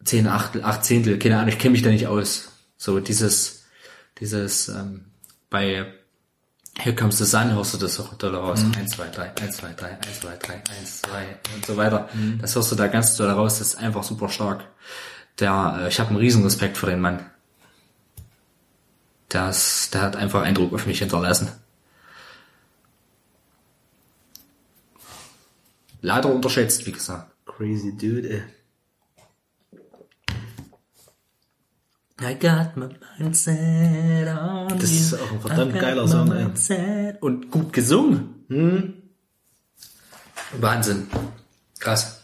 zehn 0.04 0.28
Achtel, 0.28 0.64
acht 0.64 0.86
Zehntel, 0.86 1.20
keine 1.20 1.38
Ahnung, 1.38 1.50
ich 1.50 1.60
kenne 1.60 1.74
mich 1.74 1.82
da 1.84 1.90
nicht 1.90 2.08
aus. 2.08 2.50
So 2.78 3.00
dieses, 3.02 3.66
dieses, 4.20 4.70
ähm, 4.70 5.06
bei 5.50 5.86
Here 6.80 6.96
Comes 6.96 7.18
the 7.18 7.26
Sun 7.26 7.54
hörst 7.54 7.74
du 7.74 7.78
das 7.78 8.00
auch 8.00 8.14
doll 8.14 8.36
raus. 8.36 8.64
Eins, 8.78 8.92
zwei, 8.92 9.08
drei, 9.08 9.36
eins, 9.36 9.58
zwei, 9.58 9.74
drei, 9.74 9.92
eins, 9.92 10.20
zwei, 10.20 10.36
drei, 10.38 10.54
eins, 10.56 11.02
zwei 11.02 11.38
und 11.56 11.66
so 11.66 11.76
weiter. 11.76 12.10
Das 12.40 12.56
hörst 12.56 12.72
du 12.72 12.76
da 12.76 12.88
ganz 12.88 13.16
doll 13.18 13.30
raus, 13.30 13.60
das 13.60 13.70
ist 13.70 13.76
einfach 13.78 14.04
super 14.04 14.30
stark. 14.30 14.64
Der, 15.40 15.80
äh, 15.82 15.88
ich 15.90 16.00
habe 16.00 16.10
einen 16.10 16.20
riesen 16.20 16.44
Respekt 16.44 16.78
vor 16.78 16.90
den 16.90 17.02
Mann. 17.02 17.26
Das, 19.30 19.90
der 19.92 20.02
hat 20.02 20.16
einfach 20.16 20.44
Eindruck 20.44 20.74
auf 20.74 20.86
mich 20.86 21.00
hinterlassen. 21.00 21.52
Leider 26.02 26.34
unterschätzt, 26.34 26.86
wie 26.86 26.92
gesagt. 26.92 27.32
Crazy 27.46 27.92
Dude, 27.98 28.30
ey. 28.30 28.44
I 32.20 32.34
got 32.34 32.76
my 32.76 32.88
mindset 33.20 34.28
on 34.28 34.80
Das 34.80 34.92
ist 34.92 35.14
auch 35.14 35.32
ein 35.32 35.40
verdammt 35.40 35.80
geiler 35.80 36.08
Song, 36.08 36.32
ey. 36.32 37.14
Und 37.20 37.52
gut 37.52 37.72
gesungen. 37.72 38.34
Wahnsinn. 40.60 41.08
Krass. 41.80 42.22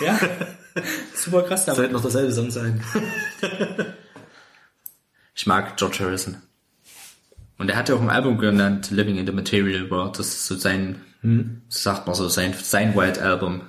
Ja. 0.00 0.18
Super 1.14 1.42
krass. 1.42 1.68
Aber 1.68 1.76
Sollte 1.76 1.92
noch 1.92 2.02
derselbe 2.02 2.32
Song 2.32 2.50
sein. 2.50 2.82
Ich 5.36 5.46
mag 5.46 5.76
George 5.76 5.98
Harrison. 6.00 6.42
Und 7.58 7.68
er 7.68 7.76
hat 7.76 7.88
ja 7.88 7.94
auch 7.94 8.00
ein 8.00 8.10
Album 8.10 8.38
genannt, 8.38 8.90
Living 8.90 9.16
in 9.16 9.26
the 9.26 9.32
Material 9.32 9.88
World. 9.90 10.18
Das 10.18 10.26
ist 10.28 10.46
so 10.46 10.56
sein, 10.56 11.00
so 11.24 11.30
sagt 11.68 12.06
man 12.06 12.14
so, 12.14 12.28
sein, 12.28 12.54
sein 12.54 12.94
White 12.94 13.22
Album. 13.22 13.62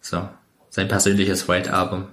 So. 0.00 0.28
Sein 0.68 0.88
persönliches 0.88 1.48
White 1.48 1.72
Album. 1.72 2.08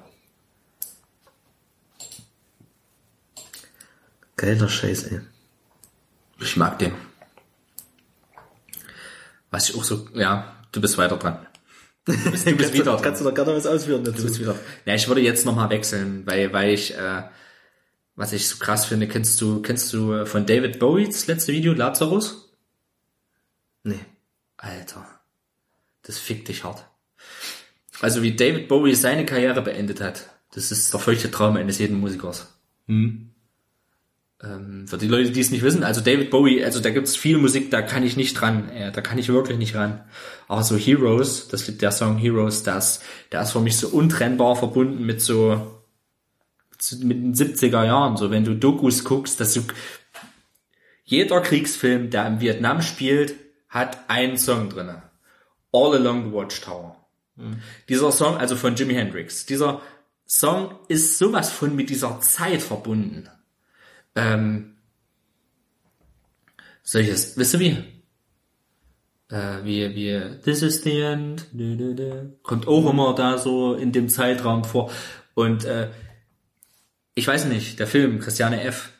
Geiler 4.37 4.69
Scheiß, 4.69 5.03
ey. 5.07 5.21
Ich 6.39 6.55
mag 6.55 6.79
den. 6.79 6.93
Was 9.51 9.69
ich 9.69 9.75
auch 9.75 9.83
so, 9.83 10.07
ja, 10.13 10.55
du 10.71 10.79
bist 10.79 10.97
weiter 10.97 11.17
dran. 11.17 11.45
Du 12.05 12.13
bist, 12.31 12.47
du 12.47 12.55
bist 12.55 12.59
Kannst, 12.59 12.73
wieder 12.73 12.99
kannst 13.01 13.21
du 13.21 13.25
doch 13.25 13.35
gerne 13.35 13.55
was 13.55 13.67
ausführen 13.67 14.03
dazu. 14.03 14.17
Du 14.17 14.23
bist 14.23 14.39
wieder. 14.39 14.55
Ja, 14.85 14.95
ich 14.95 15.07
würde 15.07 15.21
jetzt 15.21 15.45
nochmal 15.45 15.69
wechseln, 15.69 16.25
weil, 16.25 16.51
weil 16.53 16.73
ich, 16.73 16.97
äh, 16.97 17.23
was 18.15 18.33
ich 18.33 18.47
so 18.47 18.57
krass 18.57 18.85
finde, 18.85 19.07
kennst 19.07 19.39
du, 19.41 19.61
kennst 19.61 19.91
du 19.93 20.13
äh, 20.13 20.25
von 20.25 20.45
David 20.45 20.79
Bowie 20.79 21.05
das 21.05 21.27
letzte 21.27 21.51
Video, 21.51 21.73
Lazarus? 21.73 22.49
Nee. 23.83 23.99
Alter, 24.64 25.06
das 26.03 26.17
fickt 26.17 26.48
dich 26.48 26.64
hart. 26.64 26.85
Also 28.00 28.22
wie 28.22 28.35
David 28.35 28.67
Bowie 28.69 28.95
seine 28.95 29.25
Karriere 29.25 29.61
beendet 29.61 30.01
hat, 30.01 30.30
das 30.53 30.72
ist 30.72 30.93
der 30.93 31.00
feuchte 31.00 31.30
Traum 31.30 31.58
eines 31.58 31.80
jeden 31.80 32.00
Musikers. 32.00 32.48
Ähm, 34.42 34.88
für 34.88 34.98
die 34.98 35.08
Leute, 35.08 35.32
die 35.32 35.40
es 35.42 35.51
nicht 35.51 35.64
wissen, 35.64 35.83
also 35.83 36.00
David 36.00 36.30
Bowie, 36.30 36.64
also 36.64 36.80
da 36.80 36.92
gibt's 36.92 37.16
viel 37.16 37.38
Musik, 37.38 37.72
da 37.72 37.82
kann 37.82 38.03
ich 38.03 38.16
nicht 38.16 38.33
dran, 38.40 38.69
äh, 38.69 38.92
da 38.92 39.01
kann 39.01 39.17
ich 39.17 39.27
wirklich 39.27 39.58
nicht 39.58 39.75
ran. 39.75 40.03
Aber 40.48 40.64
so 40.64 40.77
Heroes, 40.77 41.50
das 41.50 41.66
der 41.77 41.92
Song 41.92 42.17
Heroes, 42.17 42.64
das, 42.64 43.01
der 43.32 43.42
ist 43.42 43.51
für 43.51 43.59
mich 43.59 43.77
so 43.77 43.90
untrennbar 43.90 44.56
verbunden 44.56 45.06
mit 45.06 45.22
so 45.22 45.80
mit 47.00 47.17
den 47.17 47.33
70er 47.33 47.85
Jahren, 47.85 48.17
so 48.17 48.32
wenn 48.32 48.43
du 48.43 48.56
Dokus 48.56 49.06
guckst, 49.06 49.40
dass 49.40 49.53
du 49.53 49.61
jeder 51.06 51.40
Kriegsfilm, 51.40 52.09
der 52.09 52.27
im 52.27 52.42
Vietnam 52.42 52.82
spielt, 52.82 53.35
hat 53.73 54.09
einen 54.09 54.37
Song 54.37 54.69
drinne. 54.69 55.01
All 55.71 55.95
Along 55.95 56.25
the 56.25 56.31
Watchtower. 56.31 56.95
Dieser 57.89 58.11
Song, 58.11 58.37
also 58.37 58.55
von 58.55 58.75
Jimi 58.75 58.93
Hendrix, 58.93 59.47
dieser 59.47 59.81
Song 60.27 60.79
ist 60.87 61.17
sowas 61.17 61.51
von 61.51 61.75
mit 61.75 61.89
dieser 61.89 62.21
Zeit 62.21 62.61
verbunden. 62.61 63.27
Ähm, 64.15 64.75
solches, 66.83 67.35
wisst 67.35 67.55
ihr 67.55 67.59
wie? 67.59 67.83
Äh, 69.29 69.63
wie, 69.63 69.95
wie, 69.95 70.39
this 70.43 70.61
is 70.61 70.83
the 70.83 71.01
end, 71.01 71.47
kommt 72.43 72.67
auch 72.67 72.87
immer 72.87 73.15
da 73.15 73.39
so 73.39 73.73
in 73.73 73.91
dem 73.91 74.09
Zeitraum 74.09 74.63
vor. 74.63 74.91
Und 75.33 75.65
äh, 75.65 75.89
ich 77.15 77.25
weiß 77.25 77.45
nicht, 77.45 77.79
der 77.79 77.87
Film, 77.87 78.19
Christiane 78.19 78.61
F., 78.63 78.92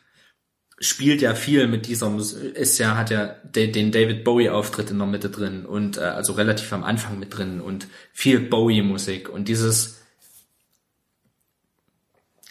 spielt 0.84 1.22
ja 1.22 1.34
viel 1.34 1.66
mit 1.68 1.86
dieser 1.86 2.14
ist 2.16 2.78
ja 2.78 2.96
hat 2.96 3.10
ja 3.10 3.26
de- 3.44 3.70
den 3.70 3.92
David 3.92 4.24
Bowie 4.24 4.50
Auftritt 4.50 4.90
in 4.90 4.98
der 4.98 5.06
Mitte 5.06 5.30
drin 5.30 5.64
und 5.66 5.96
äh, 5.98 6.00
also 6.00 6.32
relativ 6.34 6.72
am 6.72 6.84
Anfang 6.84 7.18
mit 7.18 7.36
drin 7.36 7.60
und 7.60 7.86
viel 8.12 8.40
Bowie 8.40 8.82
Musik 8.82 9.28
und 9.28 9.48
dieses 9.48 10.00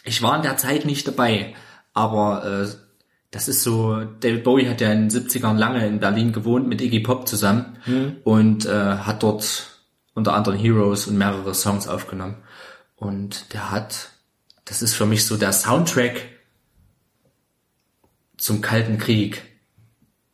ich 0.04 0.20
war 0.22 0.36
in 0.36 0.42
der 0.42 0.56
Zeit 0.58 0.84
nicht 0.84 1.08
dabei, 1.08 1.54
aber 1.94 2.44
äh, 2.68 2.68
das 3.30 3.48
ist 3.48 3.62
so 3.62 4.04
David 4.20 4.44
Bowie 4.44 4.68
hat 4.68 4.80
ja 4.80 4.92
in 4.92 5.08
den 5.08 5.10
70ern 5.26 5.56
lange 5.56 5.86
in 5.86 5.98
Berlin 6.00 6.32
gewohnt 6.32 6.68
mit 6.68 6.80
Iggy 6.80 7.00
Pop 7.00 7.26
zusammen 7.26 7.76
und 8.24 8.66
äh, 8.66 8.70
hat 8.98 9.22
dort 9.22 9.70
unter 10.14 10.34
anderem 10.34 10.58
Heroes 10.58 11.06
und 11.06 11.16
mehrere 11.18 11.54
Songs 11.54 11.88
aufgenommen 11.88 12.36
und 12.96 13.52
der 13.52 13.70
hat 13.70 14.10
das 14.66 14.80
ist 14.82 14.94
für 14.94 15.04
mich 15.06 15.26
so 15.26 15.36
der 15.36 15.52
Soundtrack 15.52 16.28
zum 18.44 18.60
Kalten 18.60 18.98
Krieg. 18.98 19.42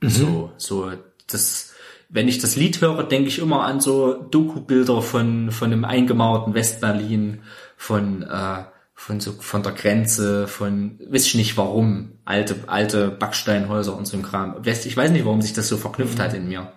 So, 0.02 0.50
so, 0.56 0.90
das, 1.28 1.74
wenn 2.08 2.26
ich 2.26 2.40
das 2.40 2.56
Lied 2.56 2.80
höre, 2.80 3.04
denke 3.04 3.28
ich 3.28 3.38
immer 3.38 3.62
an 3.62 3.78
so 3.80 4.14
Doku-Bilder 4.14 5.00
von, 5.00 5.52
von 5.52 5.72
einem 5.72 5.84
eingemauerten 5.84 6.52
Westberlin, 6.52 7.42
von, 7.76 8.22
äh, 8.22 8.64
von 8.94 9.20
so, 9.20 9.34
von 9.34 9.62
der 9.62 9.72
Grenze, 9.72 10.48
von, 10.48 10.98
weiß 11.08 11.24
ich 11.26 11.34
nicht 11.36 11.56
warum, 11.56 12.18
alte, 12.24 12.56
alte 12.66 13.12
Backsteinhäuser 13.12 13.96
und 13.96 14.06
so 14.06 14.16
ein 14.16 14.24
Kram. 14.24 14.60
Ich 14.64 14.96
weiß 14.96 15.12
nicht, 15.12 15.24
warum 15.24 15.40
sich 15.40 15.52
das 15.52 15.68
so 15.68 15.76
verknüpft 15.76 16.18
hat 16.18 16.34
in 16.34 16.48
mir. 16.48 16.72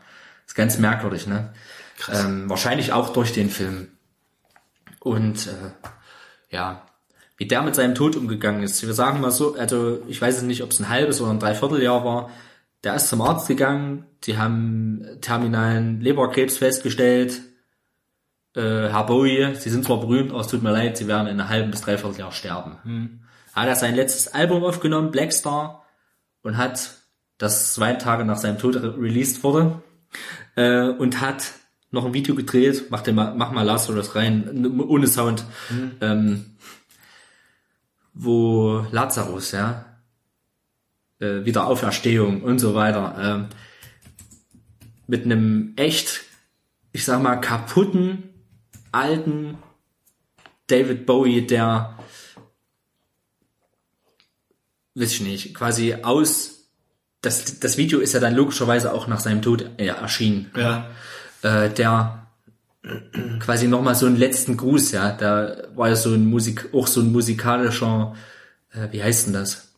ist 0.46 0.54
ganz 0.54 0.78
merkwürdig, 0.78 1.26
ne? 1.26 1.52
Ähm, 2.12 2.48
wahrscheinlich 2.48 2.94
auch 2.94 3.10
durch 3.10 3.34
den 3.34 3.50
Film. 3.50 3.88
Und, 5.00 5.48
äh, 5.48 5.90
ja, 6.52 6.86
wie 7.38 7.48
der 7.48 7.62
mit 7.64 7.76
seinem 7.76 7.96
Tod 7.96 8.16
umgegangen 8.16 8.64
ist. 8.64 8.86
Wir 8.86 8.94
sagen 8.94 9.22
mal 9.22 9.32
so, 9.32 9.56
also 9.56 10.00
ich 10.08 10.22
weiß 10.22 10.38
es 10.38 10.44
nicht, 10.44 10.64
ob 10.64 10.72
es 10.72 10.80
ein 10.80 10.90
halbes 10.90 11.20
oder 11.22 11.32
ein 11.32 11.40
Dreivierteljahr 11.40 12.06
war. 12.06 12.30
Der 12.84 12.96
ist 12.96 13.08
zum 13.10 13.22
Arzt 13.22 13.48
gegangen, 13.48 14.06
die 14.26 14.38
haben 14.38 15.06
terminalen 15.22 16.02
Leberkrebs 16.02 16.58
festgestellt. 16.58 17.42
Äh, 18.56 18.90
Herr 18.90 19.06
Bowie, 19.06 19.56
Sie 19.56 19.70
sind 19.70 19.86
zwar 19.86 20.00
berühmt, 20.00 20.32
aber 20.32 20.42
es 20.42 20.48
tut 20.48 20.62
mir 20.62 20.72
leid, 20.72 20.98
Sie 20.98 21.08
werden 21.08 21.28
in 21.28 21.40
einem 21.40 21.50
halben 21.50 21.72
bis 21.72 21.82
dreiviertel 21.82 22.20
Jahr 22.20 22.32
sterben. 22.32 23.22
Hat 23.54 23.68
er 23.68 23.76
sein 23.76 23.96
letztes 23.96 24.34
Album 24.34 24.64
aufgenommen, 24.64 25.12
Blackstar, 25.12 25.86
und 26.42 26.58
hat, 26.58 26.92
das 27.38 27.74
zwei 27.74 27.94
Tage 27.94 28.26
nach 28.26 28.38
seinem 28.38 28.60
Tod 28.60 28.76
re- 28.76 28.98
released 28.98 29.44
wurde, 29.44 29.82
äh, 30.56 30.90
und 30.90 31.22
hat 31.22 31.54
noch 31.90 32.06
ein 32.06 32.14
Video 32.14 32.36
gedreht, 32.36 32.86
mach, 32.90 33.02
den 33.02 33.16
mal, 33.16 33.34
mach 33.36 33.52
mal 33.52 33.64
Lazarus 33.64 34.16
rein, 34.16 34.84
ohne 34.88 35.08
Sound, 35.08 35.46
ähm, 36.02 36.58
wo 38.14 38.86
Lazarus, 38.92 39.52
ja, 39.52 39.86
äh, 41.20 41.46
Wiederauferstehung 41.46 42.44
und 42.44 42.60
so 42.60 42.76
weiter, 42.76 43.16
ähm, 43.20 43.48
mit 45.08 45.26
einem 45.26 45.74
echt, 45.76 46.22
ich 46.92 47.06
sag 47.06 47.22
mal, 47.22 47.38
kaputten, 47.38 48.30
alten 48.92 49.58
David 50.68 51.06
Bowie, 51.06 51.46
der, 51.46 51.98
weiß 54.96 55.12
ich 55.14 55.22
nicht, 55.22 55.56
quasi 55.56 55.96
aus, 55.96 56.70
das, 57.22 57.60
das 57.60 57.78
Video 57.78 58.00
ist 58.00 58.14
ja 58.14 58.20
dann 58.20 58.36
logischerweise 58.36 58.94
auch 58.94 59.08
nach 59.08 59.20
seinem 59.20 59.42
Tod 59.42 59.70
äh, 59.78 59.88
erschienen. 59.88 60.52
Ja. 60.56 60.90
Äh, 61.42 61.70
der 61.70 62.23
quasi 63.40 63.68
nochmal 63.68 63.96
so 63.96 64.06
einen 64.06 64.18
letzten 64.18 64.58
Gruß, 64.58 64.92
ja, 64.92 65.12
da 65.12 65.56
war 65.76 65.90
ja 65.90 65.96
so 65.96 66.14
ein 66.14 66.26
Musik, 66.26 66.70
auch 66.74 66.88
so 66.88 67.02
ein 67.02 67.12
musikalischer, 67.12 68.16
äh, 68.72 68.88
wie 68.92 69.02
heißt 69.02 69.28
denn 69.28 69.34
das? 69.34 69.70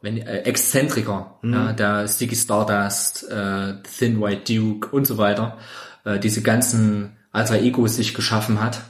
Wenn, 0.00 0.18
äh, 0.18 0.38
Exzentriker, 0.40 1.38
ja, 1.42 1.72
der 1.72 2.06
Ziggy 2.06 2.34
Stardust, 2.34 3.30
äh, 3.30 3.74
Thin 3.82 4.20
White 4.20 4.52
Duke 4.52 4.88
und 4.88 5.06
so 5.06 5.18
weiter, 5.18 5.58
äh, 6.04 6.18
diese 6.18 6.42
ganzen 6.42 7.16
Alter 7.30 7.60
Egos 7.60 7.96
sich 7.96 8.14
geschaffen 8.14 8.60
hat, 8.60 8.80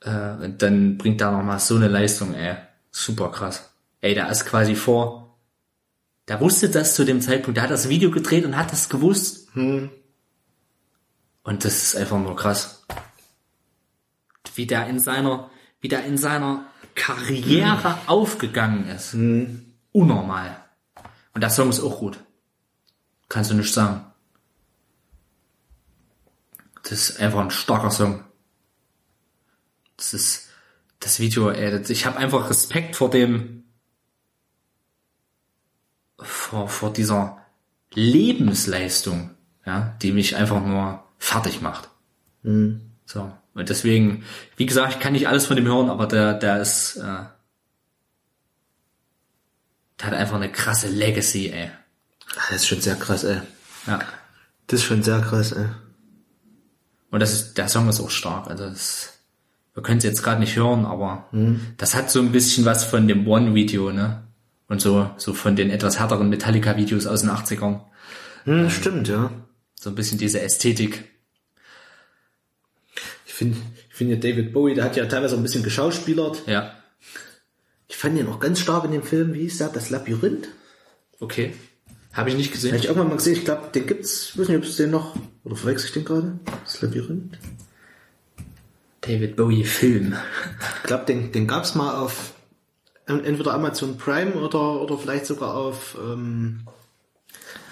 äh, 0.00 0.44
und 0.44 0.62
dann 0.62 0.98
bringt 0.98 1.20
er 1.20 1.32
nochmal 1.32 1.58
so 1.58 1.76
eine 1.76 1.88
Leistung, 1.88 2.34
ey, 2.34 2.54
super 2.90 3.30
krass. 3.30 3.70
Ey, 4.00 4.14
der 4.14 4.30
ist 4.30 4.46
quasi 4.46 4.74
vor, 4.76 5.36
der 6.28 6.40
wusste 6.40 6.68
das 6.68 6.94
zu 6.94 7.04
dem 7.04 7.20
Zeitpunkt, 7.20 7.56
der 7.56 7.64
hat 7.64 7.70
das 7.70 7.88
Video 7.88 8.10
gedreht 8.10 8.44
und 8.44 8.56
hat 8.56 8.72
das 8.72 8.88
gewusst. 8.88 9.48
Und 11.44 11.64
das 11.64 11.82
ist 11.82 11.96
einfach 11.96 12.18
nur 12.18 12.34
krass. 12.34 12.84
Wie 14.54 14.66
der 14.66 14.88
in 14.88 14.98
seiner, 14.98 15.50
wie 15.80 15.88
der 15.88 16.04
in 16.04 16.18
seiner 16.18 16.66
Karriere 16.94 17.98
aufgegangen 18.06 18.88
ist. 18.88 19.14
Unnormal. 19.92 20.64
Und 21.34 21.40
der 21.40 21.50
Song 21.50 21.68
ist 21.68 21.80
auch 21.80 21.98
gut. 21.98 22.18
Kannst 23.28 23.50
du 23.50 23.54
nicht 23.54 23.72
sagen. 23.72 24.04
Das 26.82 26.92
ist 26.92 27.20
einfach 27.20 27.40
ein 27.40 27.50
starker 27.50 27.90
Song. 27.90 28.24
Das 29.96 30.14
ist 30.14 30.48
das 31.00 31.20
Video, 31.20 31.50
ey, 31.50 31.82
ich 31.88 32.06
habe 32.06 32.16
einfach 32.16 32.48
Respekt 32.48 32.96
vor 32.96 33.10
dem 33.10 33.64
vor, 36.18 36.68
vor 36.68 36.92
dieser 36.92 37.38
Lebensleistung, 37.92 39.30
ja, 39.66 39.96
die 40.00 40.12
mich 40.12 40.36
einfach 40.36 40.64
nur 40.64 41.03
fertig 41.24 41.62
macht. 41.62 41.88
So. 43.06 43.32
Und 43.54 43.68
deswegen, 43.70 44.24
wie 44.56 44.66
gesagt, 44.66 44.94
ich 44.94 45.00
kann 45.00 45.14
nicht 45.14 45.26
alles 45.26 45.46
von 45.46 45.56
dem 45.56 45.66
hören, 45.66 45.88
aber 45.88 46.06
der, 46.06 46.34
der 46.34 46.60
ist, 46.60 46.96
äh, 46.96 47.24
der 49.98 50.06
hat 50.06 50.12
einfach 50.12 50.36
eine 50.36 50.52
krasse 50.52 50.88
Legacy, 50.88 51.50
ey. 51.50 51.70
Das 52.34 52.56
ist 52.56 52.66
schon 52.66 52.80
sehr 52.80 52.96
krass, 52.96 53.24
ey. 53.24 53.40
Ja. 53.86 54.00
Das 54.66 54.80
ist 54.80 54.86
schon 54.86 55.02
sehr 55.02 55.20
krass, 55.20 55.52
ey. 55.52 55.66
Und 57.10 57.20
das 57.20 57.32
ist, 57.32 57.54
der 57.56 57.68
Song 57.68 57.88
ist 57.88 58.00
auch 58.00 58.10
stark. 58.10 58.48
Also 58.48 58.68
das, 58.68 59.18
wir 59.72 59.82
können 59.82 59.98
es 59.98 60.04
jetzt 60.04 60.22
gerade 60.22 60.40
nicht 60.40 60.56
hören, 60.56 60.84
aber 60.84 61.28
das 61.78 61.94
hat 61.94 62.10
so 62.10 62.20
ein 62.20 62.32
bisschen 62.32 62.64
was 62.64 62.84
von 62.84 63.08
dem 63.08 63.26
One-Video, 63.26 63.92
ne? 63.92 64.24
Und 64.68 64.80
so, 64.80 65.10
so 65.16 65.32
von 65.32 65.56
den 65.56 65.70
etwas 65.70 65.98
härteren 65.98 66.28
Metallica-Videos 66.28 67.06
aus 67.06 67.20
den 67.20 67.30
80ern. 67.30 67.80
Hm, 68.44 68.68
stimmt, 68.68 69.08
ja. 69.08 69.30
So 69.74 69.90
ein 69.90 69.94
bisschen 69.94 70.18
diese 70.18 70.40
Ästhetik. 70.40 71.13
Ich 73.34 73.38
finde, 73.38 73.56
ich 73.88 73.94
finde 73.96 74.16
David 74.18 74.52
Bowie, 74.52 74.74
der 74.74 74.84
hat 74.84 74.94
ja 74.94 75.06
teilweise 75.06 75.34
auch 75.34 75.40
ein 75.40 75.42
bisschen 75.42 75.64
geschauspielert. 75.64 76.44
Ja. 76.46 76.72
Ich 77.88 77.96
fand 77.96 78.16
ihn 78.16 78.28
auch 78.28 78.38
ganz 78.38 78.60
stark 78.60 78.84
in 78.84 78.92
dem 78.92 79.02
Film, 79.02 79.34
wie 79.34 79.40
hieß 79.40 79.58
der, 79.58 79.70
das 79.70 79.90
Labyrinth? 79.90 80.46
Okay. 81.18 81.52
Habe 82.12 82.28
ich 82.30 82.36
nicht 82.36 82.50
Habe 82.50 82.54
gesehen. 82.54 82.74
ich 82.76 82.84
irgendwann 82.84 83.08
mal 83.08 83.16
gesehen, 83.16 83.32
ich 83.32 83.44
glaube, 83.44 83.70
den 83.74 83.88
gibt's, 83.88 84.30
ich 84.30 84.38
weiß 84.38 84.46
nicht, 84.48 84.58
ob 84.58 84.62
es 84.62 84.76
den 84.76 84.92
noch, 84.92 85.16
oder 85.42 85.56
verwechsel 85.56 85.86
ich 85.88 85.92
den 85.94 86.04
gerade? 86.04 86.38
Das 86.64 86.80
Labyrinth? 86.80 87.36
David 89.00 89.34
Bowie 89.34 89.64
Film. 89.64 90.14
Ich 90.76 90.82
glaube, 90.84 91.04
den, 91.06 91.32
den 91.32 91.48
gab's 91.48 91.74
mal 91.74 91.96
auf 91.96 92.34
en- 93.06 93.24
entweder 93.24 93.52
Amazon 93.52 93.98
Prime 93.98 94.34
oder, 94.34 94.80
oder 94.80 94.96
vielleicht 94.96 95.26
sogar 95.26 95.54
auf, 95.56 95.98
ähm, 96.00 96.68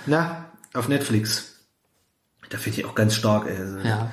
na, 0.07 0.51
auf 0.75 0.89
Netflix. 0.89 1.61
Da 2.51 2.59
finde 2.59 2.81
ich 2.81 2.85
auch 2.85 2.97
ganz 2.97 3.15
stark. 3.15 3.47
Also, 3.47 3.79
Ja. 3.79 4.11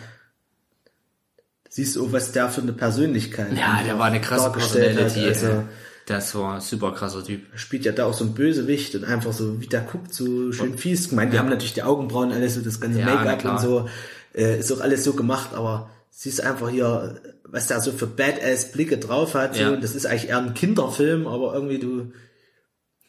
Siehst 1.69 1.95
du, 1.95 2.11
was 2.11 2.31
der 2.31 2.49
für 2.49 2.61
eine 2.61 2.73
Persönlichkeit 2.73 3.55
Ja, 3.55 3.81
der 3.85 3.97
war 3.99 4.05
eine 4.07 4.19
krasse 4.21 4.45
dargestellt 4.45 4.97
hat. 4.97 5.13
Personality. 5.13 5.45
Also, 5.45 5.63
das 6.07 6.33
war 6.33 6.55
ein 6.55 6.61
super 6.61 6.91
krasser 6.93 7.23
Typ. 7.23 7.41
spielt 7.53 7.85
ja 7.85 7.91
da 7.91 8.05
auch 8.05 8.13
so 8.15 8.25
ein 8.25 8.33
Bösewicht 8.33 8.95
und 8.95 9.03
einfach 9.05 9.31
so, 9.31 9.61
wie 9.61 9.67
der 9.67 9.81
guckt, 9.81 10.11
so 10.13 10.51
schön 10.51 10.77
fies. 10.77 11.05
Ich 11.05 11.11
meine, 11.11 11.29
die 11.29 11.37
haben 11.37 11.49
natürlich 11.49 11.73
die 11.75 11.83
Augenbrauen, 11.83 12.31
alles 12.31 12.55
so, 12.55 12.61
das 12.61 12.81
ganze 12.81 12.99
Ja, 13.01 13.05
Make-up 13.05 13.45
und 13.45 13.59
so, 13.61 13.87
äh, 14.33 14.57
ist 14.59 14.71
auch 14.71 14.79
alles 14.81 15.03
so 15.03 15.13
gemacht, 15.13 15.51
aber 15.53 15.91
siehst 16.09 16.41
einfach 16.41 16.69
hier, 16.71 17.21
was 17.43 17.67
der 17.67 17.79
so 17.81 17.91
für 17.91 18.07
Badass-Blicke 18.07 18.97
drauf 18.97 19.35
hat, 19.35 19.55
so, 19.55 19.61
Ja. 19.61 19.69
und 19.69 19.83
das 19.83 19.93
ist 19.93 20.07
eigentlich 20.07 20.29
eher 20.29 20.39
ein 20.39 20.55
Kinderfilm, 20.55 21.27
aber 21.27 21.53
irgendwie 21.53 21.77
du, 21.77 22.11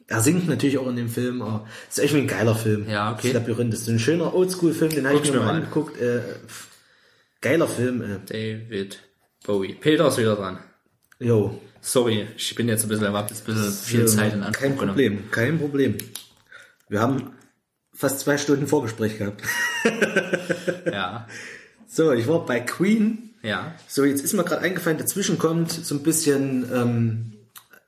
er 0.06 0.20
singt 0.20 0.46
natürlich 0.48 0.76
auch 0.76 0.88
in 0.88 0.96
dem 0.96 1.08
Film, 1.08 1.40
aber 1.40 1.66
ist 1.88 1.98
echt 2.00 2.14
ein 2.14 2.26
geiler 2.26 2.54
Film. 2.54 2.86
Ja, 2.88 3.12
okay. 3.12 3.32
Das 3.32 3.40
Labyrinth, 3.40 3.72
das 3.72 3.80
ist 3.82 3.88
ein 3.88 3.98
schöner 3.98 4.34
Oldschool-Film, 4.34 4.90
den 4.90 5.06
habe 5.08 5.18
ich 5.22 5.30
mir 5.32 5.38
mal 5.38 5.44
mal 5.46 5.50
an. 5.52 5.56
angeguckt, 5.62 5.98
äh, 6.00 6.20
geiler 7.40 7.68
Film, 7.68 8.02
äh, 8.02 8.18
David 8.26 8.98
Bowie. 9.46 9.74
Peter 9.74 10.08
ist 10.08 10.18
wieder 10.18 10.36
dran. 10.36 10.58
jo. 11.18 11.60
Sorry, 11.82 12.26
ich 12.36 12.54
bin 12.54 12.68
jetzt 12.68 12.82
ein 12.82 12.90
bisschen, 12.90 13.10
hab 13.10 13.30
jetzt 13.30 13.48
ein 13.48 13.54
bisschen 13.54 13.72
viel 13.72 14.00
Ja, 14.00 14.06
Zeit 14.06 14.34
in 14.34 14.42
Anspruch 14.42 14.60
Kein 14.62 14.72
genommen. 14.76 14.88
Problem, 14.88 15.30
kein 15.30 15.58
Problem. 15.58 15.96
Wir 16.90 17.00
haben 17.00 17.32
fast 17.94 18.20
zwei 18.20 18.36
Stunden 18.36 18.66
Vorgespräch 18.66 19.16
gehabt. 19.18 19.42
Ja. 20.92 21.26
So, 21.86 22.12
ich 22.12 22.28
war 22.28 22.44
bei 22.44 22.60
Queen. 22.60 23.34
Ja. 23.42 23.74
So, 23.88 24.04
jetzt 24.04 24.22
ist 24.22 24.34
mir 24.34 24.44
gerade 24.44 24.60
eingefallen, 24.62 24.98
dazwischen 24.98 25.38
kommt 25.38 25.72
so 25.72 25.94
ein 25.94 26.02
bisschen, 26.02 26.68
ähm, 26.72 27.32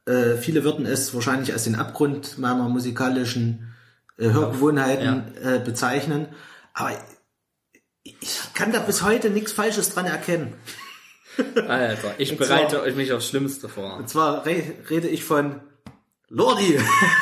äh, 0.07 0.37
viele 0.39 0.65
würden 0.65 0.87
es 0.87 1.15
wahrscheinlich 1.15 1.53
als 1.53 1.65
den 1.65 1.75
Abgrund 1.75 2.39
meiner 2.39 2.69
musikalischen 2.71 3.75
äh, 4.17 4.31
Hörgewohnheiten 4.31 5.25
äh, 5.43 5.61
bezeichnen. 5.63 6.29
Aber 6.73 6.93
ich 8.05 8.41
kann 8.55 8.73
da 8.73 8.81
bis 8.81 9.03
heute 9.03 9.31
nichts 9.31 9.53
Falsches 9.53 9.91
dran 9.95 10.07
erkennen. 10.07 10.55
Alter, 11.67 12.15
ich 12.19 12.37
bereite 12.37 12.83
euch 12.83 12.95
mich 12.95 13.13
aufs 13.13 13.29
Schlimmste 13.29 13.69
vor. 13.69 13.97
Und 13.97 14.09
zwar 14.09 14.45
re 14.45 14.75
rede 14.91 15.09
ich 15.09 15.25
von 15.25 15.61
Lordi. 16.29 16.79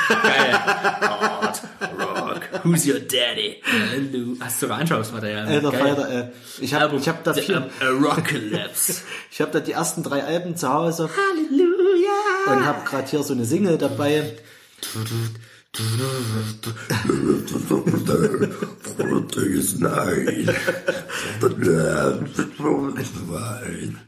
Geil. 0.08 0.52
Hard 0.52 1.62
Rock. 1.98 2.42
Who's 2.64 2.86
your 2.86 3.00
daddy? 3.00 3.62
Hallo. 3.64 4.36
Hast 4.40 4.62
du 4.62 4.66
sogar 4.66 4.78
Anschauungsmaterial? 4.78 5.46
Alter 5.46 5.70
Geil. 5.70 5.80
Falter, 5.80 6.10
äh, 6.10 6.30
ich 6.60 6.74
habe 6.74 6.96
ich 6.96 7.08
hab 7.08 7.22
da 7.24 7.34
vier, 7.34 7.70
A 7.80 7.88
Rockalips. 7.88 9.02
ich 9.30 9.40
habe 9.40 9.50
da 9.52 9.60
die 9.60 9.72
ersten 9.72 10.02
drei 10.02 10.24
Alben 10.24 10.56
zu 10.56 10.72
Hause 10.72 11.08
Halleluja. 11.08 12.52
und 12.56 12.64
habe 12.64 12.84
gerade 12.88 13.08
hier 13.08 13.22
so 13.22 13.32
eine 13.34 13.44
Single 13.44 13.78
dabei. 13.78 14.36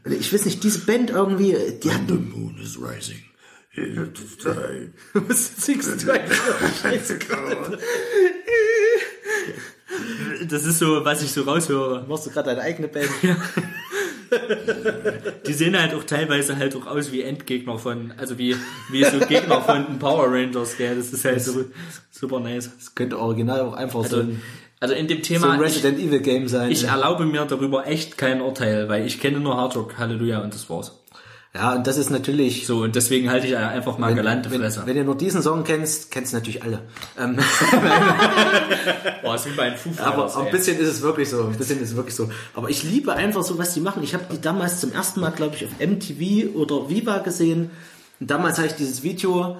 Ich 0.09 0.33
weiß 0.33 0.45
nicht, 0.45 0.63
diese 0.63 0.79
Band 0.79 1.09
irgendwie, 1.11 1.55
die 1.81 1.91
hat 1.91 2.01
The 2.07 2.13
moon 2.15 2.57
is 2.61 2.77
rising. 2.77 3.23
It's 3.75 4.37
time. 4.37 4.93
was 5.13 5.55
singst 5.55 6.03
du 6.03 6.11
eigentlich? 6.11 6.39
Das 10.49 10.65
ist 10.65 10.79
so, 10.79 11.05
was 11.05 11.23
ich 11.23 11.31
so 11.31 11.43
raushöre. 11.43 12.05
Machst 12.07 12.25
du 12.25 12.31
gerade 12.31 12.49
deine 12.49 12.61
eigene 12.61 12.89
Band? 12.89 13.09
Die 15.47 15.53
sehen 15.53 15.79
halt 15.79 15.93
auch 15.93 16.03
teilweise 16.03 16.57
halt 16.57 16.75
auch 16.75 16.87
aus 16.87 17.11
wie 17.11 17.21
Endgegner 17.21 17.77
von, 17.77 18.13
also 18.17 18.37
wie, 18.37 18.55
wie 18.91 19.03
so 19.03 19.19
Gegner 19.19 19.61
von 19.61 19.85
den 19.85 19.99
Power 19.99 20.25
Rangers, 20.31 20.77
gell. 20.77 20.95
Das 20.95 21.11
ist 21.11 21.25
halt 21.25 21.41
so, 21.41 21.65
super 22.11 22.39
nice. 22.39 22.71
Das 22.77 22.95
könnte 22.95 23.19
original 23.19 23.61
auch 23.61 23.73
einfach 23.73 24.05
so 24.05 24.17
Also, 24.17 24.19
ein, 24.19 24.41
also 24.79 24.93
in 24.95 25.07
dem 25.07 25.19
so 25.19 25.23
Thema, 25.23 25.51
ein 25.51 25.59
ich, 25.59 25.65
Resident 25.65 25.99
Evil 25.99 26.19
Game 26.19 26.47
sein. 26.47 26.71
ich 26.71 26.83
erlaube 26.83 27.25
mir 27.25 27.45
darüber 27.45 27.87
echt 27.87 28.17
kein 28.17 28.41
Urteil, 28.41 28.89
weil 28.89 29.05
ich 29.05 29.19
kenne 29.19 29.39
nur 29.39 29.55
Hard 29.55 29.75
Rock, 29.75 29.97
Halleluja 29.97 30.39
und 30.41 30.53
das 30.53 30.69
war's. 30.69 31.02
Ja, 31.55 31.75
und 31.75 31.85
das 31.85 31.97
ist 31.97 32.09
natürlich 32.09 32.65
So, 32.65 32.79
und 32.83 32.95
deswegen 32.95 33.29
halte 33.29 33.45
ich 33.45 33.55
einfach 33.55 33.99
mal 33.99 34.15
wenn, 34.15 34.41
Fresse. 34.43 34.83
wenn 34.85 34.97
ihr 34.97 35.03
nur 35.03 35.15
diesen 35.15 35.41
Song 35.43 35.63
kennst, 35.63 36.09
kennst 36.09 36.33
du 36.33 36.37
natürlich 36.37 36.63
alle. 36.63 36.81
Ähm, 37.19 37.37
Boah, 39.21 39.35
ist 39.35 39.45
wie 39.45 39.55
bei 39.55 39.71
Foo 39.75 39.91
aber 40.01 40.35
ein 40.35 40.51
bisschen 40.51 40.79
ist 40.79 40.87
es 40.87 41.01
wirklich 41.01 41.29
so. 41.29 41.43
Ein 41.43 41.55
bisschen 41.57 41.79
ist 41.81 41.91
es 41.91 41.95
wirklich 41.95 42.15
so. 42.15 42.29
Aber 42.55 42.69
ich 42.69 42.83
liebe 42.83 43.13
einfach 43.13 43.43
so, 43.43 43.57
was 43.57 43.73
die 43.73 43.81
machen. 43.81 44.01
Ich 44.03 44.13
habe 44.13 44.25
die 44.31 44.41
damals 44.41 44.79
zum 44.79 44.91
ersten 44.93 45.19
Mal, 45.19 45.29
glaube 45.31 45.55
ich, 45.55 45.65
auf 45.65 45.71
MTV 45.79 46.55
oder 46.55 46.89
Viva 46.89 47.19
gesehen. 47.19 47.69
Und 48.19 48.31
damals 48.31 48.57
habe 48.57 48.67
ich 48.67 48.73
dieses 48.73 49.03
Video, 49.03 49.57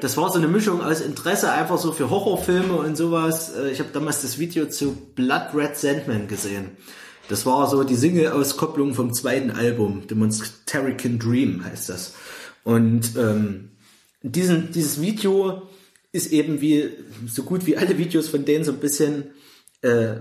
das 0.00 0.16
war 0.16 0.30
so 0.30 0.38
eine 0.38 0.48
Mischung 0.48 0.82
aus 0.82 1.00
Interesse 1.00 1.50
einfach 1.50 1.78
so 1.78 1.92
für 1.92 2.10
Horrorfilme 2.10 2.74
und 2.74 2.96
sowas. 2.96 3.52
Äh, 3.56 3.70
Ich 3.70 3.80
habe 3.80 3.90
damals 3.92 4.22
das 4.22 4.38
Video 4.38 4.66
zu 4.66 4.92
Blood 5.14 5.54
Red 5.54 5.76
Sandman 5.76 6.28
gesehen. 6.28 6.76
Das 7.28 7.46
war 7.46 7.68
so 7.68 7.84
die 7.84 7.96
Single-Auskopplung 7.96 8.94
vom 8.94 9.12
zweiten 9.12 9.50
Album, 9.50 10.06
Demonstrarican 10.06 11.18
Dream 11.18 11.64
heißt 11.64 11.88
das. 11.88 12.14
Und 12.64 13.16
ähm, 13.16 13.70
diesen, 14.22 14.72
dieses 14.72 15.00
Video 15.00 15.68
ist 16.12 16.32
eben 16.32 16.60
wie 16.60 16.90
so 17.26 17.42
gut 17.42 17.66
wie 17.66 17.76
alle 17.76 17.98
Videos 17.98 18.28
von 18.28 18.44
denen 18.44 18.64
so 18.64 18.72
ein 18.72 18.80
bisschen 18.80 19.32
äh, 19.80 20.16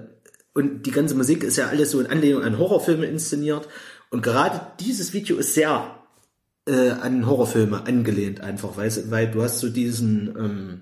und 0.54 0.86
die 0.86 0.92
ganze 0.92 1.16
Musik 1.16 1.44
ist 1.44 1.58
ja 1.58 1.68
alles 1.68 1.92
so 1.92 2.00
in 2.00 2.08
Anlehnung 2.08 2.44
an 2.44 2.58
Horrorfilme 2.58 3.06
inszeniert 3.06 3.68
und 4.10 4.24
gerade 4.24 4.62
dieses 4.80 5.14
Video 5.14 5.38
ist 5.38 5.54
sehr 5.54 5.98
äh, 6.66 6.92
an 6.92 7.26
Horrorfilme 7.26 7.86
angelehnt 7.86 8.42
einfach, 8.42 8.78
weil, 8.78 8.92
weil 9.12 9.32
du 9.32 9.44
hast 9.44 9.60
so 9.60 9.70
diesen 9.70 10.28
ähm, 10.38 10.82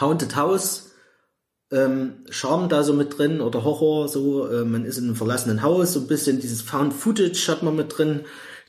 Haunted 0.00 0.36
House 0.36 0.91
ähm, 1.72 2.24
Charme 2.30 2.68
da 2.68 2.82
so 2.82 2.92
mit 2.92 3.18
drin 3.18 3.40
oder 3.40 3.64
Horror 3.64 4.08
so, 4.08 4.46
äh, 4.46 4.64
man 4.64 4.84
ist 4.84 4.98
in 4.98 5.04
einem 5.04 5.16
verlassenen 5.16 5.62
Haus, 5.62 5.94
so 5.94 6.00
ein 6.00 6.06
bisschen 6.06 6.40
dieses 6.40 6.62
Found 6.62 6.92
Footage 6.92 7.48
hat 7.48 7.62
man 7.62 7.74
mit 7.74 7.96
drin, 7.96 8.20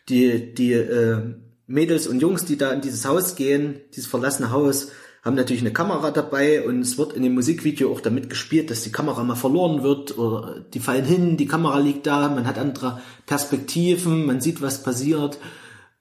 die, 0.09 0.53
die 0.53 0.73
äh, 0.73 1.21
Mädels 1.67 2.07
und 2.07 2.19
Jungs, 2.21 2.45
die 2.45 2.57
da 2.57 2.71
in 2.71 2.81
dieses 2.81 3.05
Haus 3.05 3.35
gehen, 3.35 3.81
dieses 3.93 4.09
verlassene 4.09 4.51
Haus, 4.51 4.91
haben 5.23 5.35
natürlich 5.35 5.61
eine 5.61 5.71
Kamera 5.71 6.11
dabei 6.11 6.65
und 6.65 6.81
es 6.81 6.97
wird 6.97 7.13
in 7.13 7.23
dem 7.23 7.33
Musikvideo 7.33 7.91
auch 7.91 8.01
damit 8.01 8.29
gespielt, 8.29 8.69
dass 8.69 8.83
die 8.83 8.91
Kamera 8.91 9.23
mal 9.23 9.35
verloren 9.35 9.81
wird 9.81 10.17
oder 10.17 10.65
die 10.73 10.81
fallen 10.81 11.05
hin, 11.05 11.37
die 11.37 11.47
Kamera 11.47 11.79
liegt 11.79 12.05
da, 12.07 12.27
man 12.27 12.45
hat 12.45 12.57
andere 12.57 13.01
Perspektiven, 13.25 14.25
man 14.25 14.41
sieht, 14.41 14.61
was 14.61 14.83
passiert. 14.83 15.39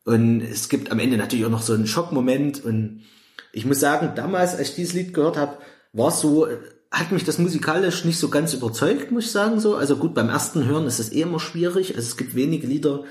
Und 0.04 0.40
es 0.40 0.68
gibt 0.68 0.90
am 0.90 0.98
Ende 0.98 1.16
natürlich 1.16 1.46
auch 1.46 1.50
noch 1.50 1.62
so 1.62 1.72
einen 1.72 1.86
Schockmoment 1.86 2.64
und 2.64 3.02
ich 3.52 3.64
muss 3.64 3.78
sagen, 3.78 4.12
damals, 4.16 4.56
als 4.56 4.70
ich 4.70 4.74
dieses 4.74 4.94
Lied 4.94 5.14
gehört 5.14 5.36
habe, 5.36 5.58
war 5.92 6.08
es 6.08 6.20
so, 6.20 6.48
hat 6.92 7.10
mich 7.10 7.24
das 7.24 7.38
musikalisch 7.38 8.04
nicht 8.04 8.18
so 8.18 8.28
ganz 8.28 8.52
überzeugt, 8.52 9.10
muss 9.10 9.24
ich 9.24 9.30
sagen 9.32 9.58
so. 9.60 9.74
Also 9.74 9.96
gut, 9.96 10.14
beim 10.14 10.28
ersten 10.28 10.66
Hören 10.66 10.86
ist 10.86 11.00
es 11.00 11.10
eh 11.10 11.22
immer 11.22 11.40
schwierig. 11.40 11.96
Also 11.96 12.06
es 12.06 12.18
gibt 12.18 12.34
wenige 12.34 12.66
Lieder, 12.66 13.04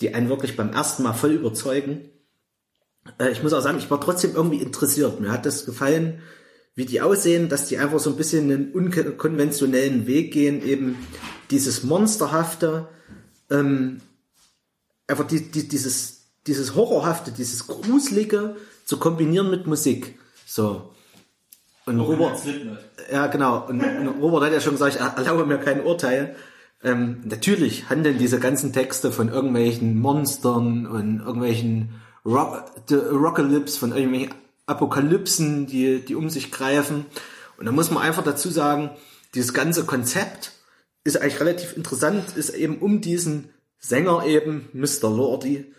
die 0.00 0.12
einen 0.14 0.28
wirklich 0.28 0.56
beim 0.56 0.72
ersten 0.72 1.04
Mal 1.04 1.12
voll 1.12 1.30
überzeugen. 1.30 2.10
Äh, 3.18 3.30
ich 3.30 3.42
muss 3.42 3.52
auch 3.52 3.62
sagen, 3.62 3.78
ich 3.78 3.90
war 3.90 4.00
trotzdem 4.00 4.34
irgendwie 4.34 4.60
interessiert. 4.60 5.20
Mir 5.20 5.30
hat 5.30 5.46
das 5.46 5.64
gefallen, 5.64 6.20
wie 6.74 6.86
die 6.86 7.00
aussehen, 7.00 7.48
dass 7.48 7.66
die 7.66 7.78
einfach 7.78 8.00
so 8.00 8.10
ein 8.10 8.16
bisschen 8.16 8.50
einen 8.50 8.72
unkonventionellen 8.72 10.08
Weg 10.08 10.32
gehen, 10.32 10.62
eben 10.66 10.96
dieses 11.50 11.84
monsterhafte, 11.84 12.88
ähm, 13.48 14.00
einfach 15.06 15.26
die, 15.26 15.50
die, 15.50 15.68
dieses, 15.68 16.32
dieses 16.48 16.74
horrorhafte, 16.74 17.30
dieses 17.30 17.68
gruselige 17.68 18.56
zu 18.84 18.98
kombinieren 18.98 19.50
mit 19.50 19.68
Musik. 19.68 20.18
So. 20.46 20.92
Und 21.86 22.00
Robert, 22.00 22.40
ja, 23.10 23.26
genau. 23.26 23.66
Und, 23.66 23.82
und 23.82 24.08
Robert 24.20 24.44
hat 24.44 24.52
ja 24.52 24.60
schon 24.60 24.74
gesagt, 24.74 24.94
ich 24.94 25.00
erlaube 25.00 25.46
mir 25.46 25.58
kein 25.58 25.82
Urteil. 25.82 26.36
Ähm, 26.82 27.20
natürlich 27.24 27.90
handeln 27.90 28.18
diese 28.18 28.38
ganzen 28.38 28.72
Texte 28.72 29.12
von 29.12 29.28
irgendwelchen 29.28 29.98
Monstern 29.98 30.86
und 30.86 31.20
irgendwelchen 31.20 32.00
Rock, 32.24 32.64
Rockalypse, 32.90 33.78
von 33.78 33.92
irgendwelchen 33.92 34.34
Apokalypsen, 34.66 35.66
die, 35.66 36.00
die 36.00 36.14
um 36.14 36.30
sich 36.30 36.50
greifen. 36.50 37.06
Und 37.58 37.66
da 37.66 37.72
muss 37.72 37.90
man 37.90 38.02
einfach 38.02 38.22
dazu 38.22 38.50
sagen, 38.50 38.90
dieses 39.34 39.52
ganze 39.52 39.84
Konzept 39.84 40.52
ist 41.04 41.20
eigentlich 41.20 41.40
relativ 41.40 41.76
interessant, 41.76 42.36
ist 42.36 42.50
eben 42.50 42.78
um 42.78 43.00
diesen 43.00 43.50
Sänger 43.78 44.24
eben, 44.26 44.68
Mr. 44.72 45.10
Lordy, 45.10 45.72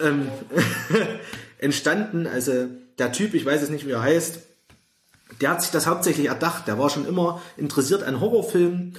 ähm, 0.00 0.28
entstanden. 1.58 2.26
Also 2.26 2.68
der 2.98 3.12
Typ, 3.12 3.34
ich 3.34 3.44
weiß 3.44 3.60
jetzt 3.60 3.70
nicht, 3.70 3.86
wie 3.86 3.92
er 3.92 4.02
heißt, 4.02 4.40
der 5.40 5.50
hat 5.50 5.62
sich 5.62 5.70
das 5.70 5.86
hauptsächlich 5.86 6.28
erdacht. 6.28 6.66
Der 6.68 6.78
war 6.78 6.90
schon 6.90 7.06
immer 7.06 7.40
interessiert 7.56 8.02
an 8.02 8.20
Horrorfilmen 8.20 8.96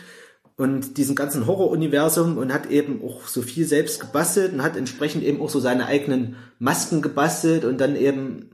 und 0.58 0.98
diesem 0.98 1.16
ganzen 1.16 1.48
Horroruniversum 1.48 2.38
und 2.38 2.54
hat 2.54 2.68
eben 2.68 3.02
auch 3.04 3.28
so 3.28 3.42
viel 3.42 3.66
selbst 3.66 4.00
gebastelt 4.00 4.54
und 4.54 4.64
hat 4.64 4.78
entsprechend 4.78 5.24
eben 5.24 5.42
auch 5.42 5.50
so 5.50 5.60
seine 5.60 5.88
eigenen 5.88 6.38
Masken 6.60 7.02
gebastelt 7.02 7.66
und 7.66 7.80
dann 7.82 7.96
eben 7.96 8.52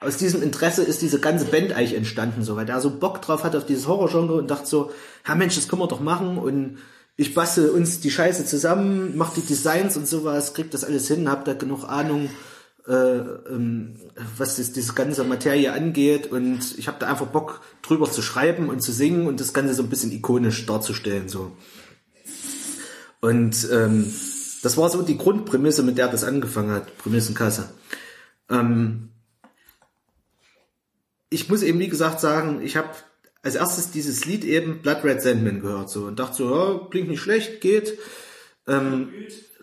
aus 0.00 0.16
diesem 0.16 0.42
Interesse 0.42 0.84
ist 0.84 1.02
diese 1.02 1.18
ganze 1.18 1.46
Band 1.46 1.72
eigentlich 1.72 1.94
entstanden, 1.94 2.44
so, 2.44 2.56
weil 2.56 2.66
der 2.66 2.80
so 2.80 2.98
Bock 2.98 3.20
drauf 3.20 3.42
hat 3.42 3.56
auf 3.56 3.66
dieses 3.66 3.88
Horrorgenre 3.88 4.34
und 4.34 4.50
dachte 4.50 4.66
so, 4.66 4.92
ja 5.26 5.34
Mensch, 5.34 5.56
das 5.56 5.68
können 5.68 5.82
wir 5.82 5.88
doch 5.88 6.00
machen 6.00 6.38
und 6.38 6.78
ich 7.16 7.34
bastel 7.34 7.70
uns 7.70 7.98
die 7.98 8.12
Scheiße 8.12 8.44
zusammen, 8.44 9.14
mach 9.16 9.34
die 9.34 9.40
Designs 9.42 9.96
und 9.96 10.06
sowas, 10.06 10.54
krieg 10.54 10.70
das 10.70 10.84
alles 10.84 11.08
hin, 11.08 11.28
hab 11.28 11.44
da 11.44 11.54
genug 11.54 11.84
Ahnung, 11.84 12.30
was 12.88 14.56
das, 14.56 14.72
diese 14.72 14.94
ganze 14.94 15.22
Materie 15.24 15.72
angeht 15.72 16.32
und 16.32 16.78
ich 16.78 16.88
habe 16.88 16.98
da 16.98 17.08
einfach 17.08 17.26
Bock 17.26 17.60
drüber 17.82 18.10
zu 18.10 18.22
schreiben 18.22 18.70
und 18.70 18.80
zu 18.80 18.92
singen 18.92 19.26
und 19.26 19.40
das 19.40 19.52
Ganze 19.52 19.74
so 19.74 19.82
ein 19.82 19.90
bisschen 19.90 20.12
ikonisch 20.12 20.64
darzustellen 20.64 21.28
so. 21.28 21.52
Und 23.20 23.68
ähm, 23.70 24.10
das 24.62 24.76
war 24.76 24.88
so 24.88 25.02
die 25.02 25.18
Grundprämisse, 25.18 25.82
mit 25.82 25.98
der 25.98 26.08
das 26.08 26.24
angefangen 26.24 26.70
hat, 26.70 26.96
Prämissenkasse. 26.98 27.68
Ähm, 28.48 29.10
ich 31.28 31.50
muss 31.50 31.62
eben 31.62 31.78
wie 31.80 31.88
gesagt 31.88 32.20
sagen, 32.20 32.62
ich 32.62 32.76
habe 32.76 32.88
als 33.42 33.54
erstes 33.54 33.90
dieses 33.90 34.24
Lied 34.24 34.44
eben 34.44 34.80
Blood 34.80 35.04
Red 35.04 35.20
Sandman 35.20 35.60
gehört 35.60 35.90
so 35.90 36.04
und 36.04 36.18
dachte 36.18 36.36
so, 36.36 36.54
ja, 36.54 36.88
klingt 36.90 37.08
nicht 37.08 37.20
schlecht, 37.20 37.60
geht. 37.60 37.98
Ähm, 38.66 39.10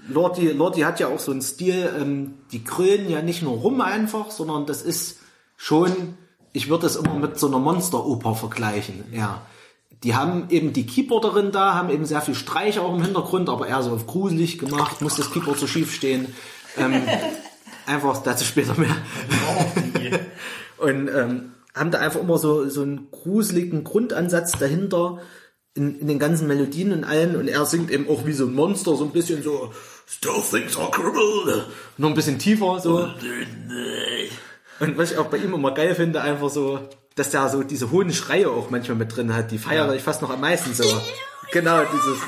Lordi, 0.08 0.50
Lordi 0.50 0.82
hat 0.82 1.00
ja 1.00 1.08
auch 1.08 1.20
so 1.20 1.32
einen 1.32 1.42
Stil, 1.42 1.92
ähm, 2.00 2.36
die 2.52 2.64
krönen 2.64 3.10
ja 3.10 3.22
nicht 3.22 3.42
nur 3.42 3.58
rum 3.58 3.82
einfach, 3.82 4.32
sondern 4.32 4.66
das 4.66 4.82
ist 4.82 5.20
schon, 5.58 6.16
ich 6.54 6.70
würde 6.70 6.84
das 6.84 6.96
immer 6.96 7.16
mit 7.16 7.40
so 7.40 7.48
einer 7.48 7.60
Monsteroper 7.60 8.36
vergleichen, 8.36 9.04
ja. 9.12 9.42
Die 10.04 10.14
haben 10.14 10.48
eben 10.50 10.74
die 10.74 10.86
Keyboarderin 10.86 11.52
da, 11.52 11.74
haben 11.74 11.90
eben 11.90 12.06
sehr 12.06 12.22
viel 12.22 12.36
Streicher 12.36 12.84
auch 12.84 12.94
im 12.94 13.02
Hintergrund, 13.02 13.50
aber 13.50 13.68
eher 13.68 13.82
so 13.82 13.92
auf 13.92 14.06
gruselig 14.06 14.60
gemacht, 14.60 15.02
muss 15.02 15.16
das 15.16 15.32
Keyboard 15.32 15.58
so 15.58 15.68
schief 15.68 15.94
stehen. 15.94 16.36
Ähm, 16.78 17.02
einfach 17.88 18.22
dazu 18.22 18.44
später 18.44 18.76
mehr. 18.78 18.96
Und 20.78 21.08
ähm, 21.08 21.54
haben 21.74 21.92
da 21.92 22.00
einfach 22.00 22.20
immer 22.20 22.38
so, 22.38 22.68
so 22.70 22.82
einen 22.82 23.10
gruseligen 23.12 23.84
Grundansatz 23.84 24.54
dahinter 24.54 25.20
in, 25.74 26.00
in 26.00 26.08
den 26.08 26.20
ganzen 26.20 26.48
Melodien 26.48 26.94
und 26.94 27.04
allen. 27.04 27.36
Und 27.36 27.48
er 27.48 27.66
singt 27.66 27.92
eben 27.92 28.08
auch 28.10 28.26
wie 28.26 28.34
so 28.34 28.46
ein 28.46 28.54
Monster, 28.54 28.96
so 28.96 29.04
ein 29.04 29.12
bisschen 29.12 29.44
so, 29.44 29.72
Still 30.08 30.42
things 30.42 30.78
are 30.78 30.92
criminal. 30.92 31.66
nur 31.98 32.10
ein 32.10 32.16
bisschen 32.16 32.40
tiefer 32.40 32.80
so. 32.80 33.10
Und 34.80 34.98
was 34.98 35.12
ich 35.12 35.18
auch 35.18 35.28
bei 35.28 35.38
ihm 35.38 35.54
immer 35.54 35.74
geil 35.74 35.96
finde, 35.96 36.22
einfach 36.22 36.50
so, 36.50 36.90
dass 37.16 37.32
der 37.32 37.50
so 37.50 37.64
diese 37.64 37.92
hohen 37.92 38.14
Schreie 38.14 38.50
auch 38.50 38.70
manchmal 38.70 38.98
mit 38.98 39.16
drin 39.16 39.34
hat. 39.34 39.52
Die 39.52 39.58
feiere 39.58 39.94
ich 39.96 40.04
fast 40.04 40.22
noch 40.22 40.30
am 40.30 40.42
meisten 40.42 40.74
so. 40.74 40.84
Genau, 41.52 41.84
dieses. 41.84 42.20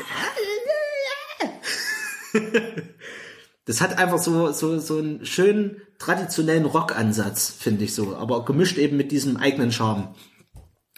Das 3.65 3.81
hat 3.81 3.97
einfach 3.97 4.19
so, 4.19 4.51
so, 4.53 4.80
so 4.80 4.99
einen 4.99 5.25
schönen 5.25 5.81
traditionellen 5.99 6.65
Rockansatz, 6.65 7.49
finde 7.49 7.83
ich 7.83 7.93
so, 7.93 8.15
aber 8.15 8.45
gemischt 8.45 8.77
eben 8.77 8.95
mit 8.95 9.11
diesem 9.11 9.35
eigenen 9.35 9.72
Charme. 9.72 10.15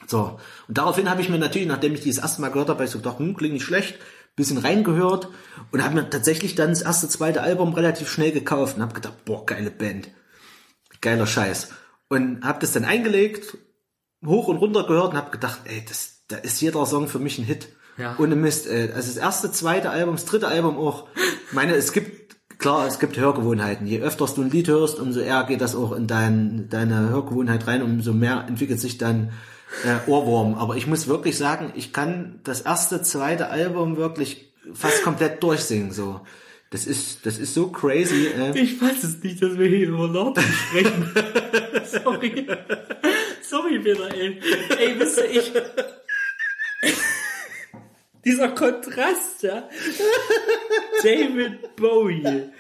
So. 0.06 0.38
Und 0.67 0.77
daraufhin 0.77 1.09
habe 1.09 1.22
ich 1.22 1.30
mir 1.30 1.40
natürlich, 1.40 1.67
nachdem 1.67 1.95
ich 1.95 2.01
dieses 2.01 2.22
erste 2.22 2.41
Mal 2.41 2.49
gehört 2.49 2.69
habe, 2.69 2.80
hab 2.80 2.85
ich 2.85 2.91
so 2.91 2.99
gedacht, 2.99 3.17
hm, 3.19 3.35
klingt 3.35 3.53
nicht 3.53 3.66
schlecht, 3.66 3.95
bisschen 4.40 4.58
reingehört 4.58 5.30
und 5.72 5.84
habe 5.84 5.95
mir 5.95 6.09
tatsächlich 6.09 6.56
dann 6.56 6.69
das 6.69 6.82
erste, 6.82 7.08
zweite 7.08 7.42
Album 7.42 7.74
relativ 7.74 8.09
schnell 8.09 8.32
gekauft 8.32 8.77
und 8.77 8.82
habe 8.82 8.93
gedacht, 8.93 9.26
boah, 9.26 9.45
geile 9.45 9.69
Band. 9.69 10.09
Geiler 11.01 11.27
Scheiß. 11.27 11.69
Und 12.08 12.43
habe 12.43 12.59
das 12.59 12.72
dann 12.72 12.85
eingelegt, 12.85 13.58
hoch 14.26 14.48
und 14.48 14.58
runter 14.58 14.85
gehört 14.88 15.11
und 15.11 15.18
habe 15.18 15.32
gedacht, 15.32 15.61
ey, 15.66 15.84
das, 15.88 16.24
da 16.27 16.38
ist 16.38 16.59
jeder 16.61 16.85
Song 16.85 17.08
für 17.08 17.19
mich 17.19 17.38
ein 17.38 17.45
Hit. 17.45 17.69
Ja. 17.98 18.16
Ohne 18.18 18.35
Mist. 18.35 18.68
Ey. 18.68 18.92
Also 18.92 19.08
das 19.14 19.18
erste, 19.18 19.51
zweite 19.51 19.90
Album, 19.92 20.16
das 20.16 20.26
dritte 20.26 20.48
Album 20.48 20.77
auch. 20.77 21.08
Ich 21.48 21.53
meine, 21.53 21.76
es 21.76 21.92
gibt, 21.92 22.38
klar, 22.58 22.88
es 22.88 23.00
gibt 23.00 23.18
Hörgewohnheiten. 23.18 23.85
Je 23.85 24.00
öfter 24.00 24.26
du 24.26 24.42
ein 24.42 24.50
Lied 24.50 24.68
hörst, 24.68 25.00
umso 25.00 25.19
eher 25.19 25.43
geht 25.43 25.61
das 25.61 25.76
auch 25.76 25.92
in 25.92 26.08
dein, 26.08 26.69
deine 26.69 27.09
Hörgewohnheit 27.09 27.68
rein, 27.68 27.84
umso 27.84 28.14
mehr 28.14 28.45
entwickelt 28.48 28.80
sich 28.80 28.98
dann 28.98 29.32
äh, 29.85 30.09
Ohrwurm. 30.09 30.56
Aber 30.56 30.75
ich 30.75 30.88
muss 30.88 31.07
wirklich 31.07 31.38
sagen, 31.38 31.72
ich 31.75 31.93
kann 31.93 32.39
das 32.43 32.61
erste, 32.61 33.01
zweite 33.01 33.49
Album 33.49 33.98
wirklich 33.98 34.51
fast 34.73 35.03
komplett 35.03 35.41
durchsingen. 35.43 35.91
So, 35.91 36.22
das 36.69 36.85
ist, 36.85 37.25
das 37.25 37.38
ist 37.38 37.53
so 37.53 37.67
crazy. 37.69 38.27
Äh. 38.27 38.57
Ich 38.59 38.81
weiß 38.81 39.03
es 39.03 39.23
nicht, 39.23 39.41
dass 39.41 39.57
wir 39.57 39.67
hier 39.67 39.88
über 39.89 40.07
Norden 40.07 40.43
sprechen. 40.43 41.11
Sorry. 41.85 42.48
Sorry, 43.41 43.80
Peter, 43.80 44.14
ey. 44.14 44.39
Ey, 44.77 44.99
wisst 44.99 45.17
ihr, 45.17 45.31
ich... 45.31 45.51
Dieser 48.25 48.49
Kontrast, 48.49 49.41
ja. 49.43 49.69
David 51.01 51.75
Bowie, 51.77 52.51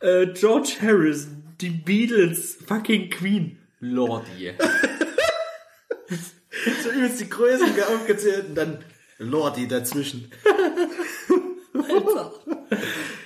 äh, 0.00 0.26
George 0.34 0.76
Harrison, 0.82 1.42
die 1.60 1.70
Beatles, 1.70 2.58
fucking 2.66 3.08
Queen, 3.10 3.58
Lordi. 3.80 4.52
so 6.82 6.90
übelst 6.90 7.20
die 7.20 7.28
Größen 7.28 7.68
aufgezählt 7.94 8.46
und 8.50 8.54
dann 8.54 8.78
Lordi 9.18 9.68
dazwischen. 9.68 10.30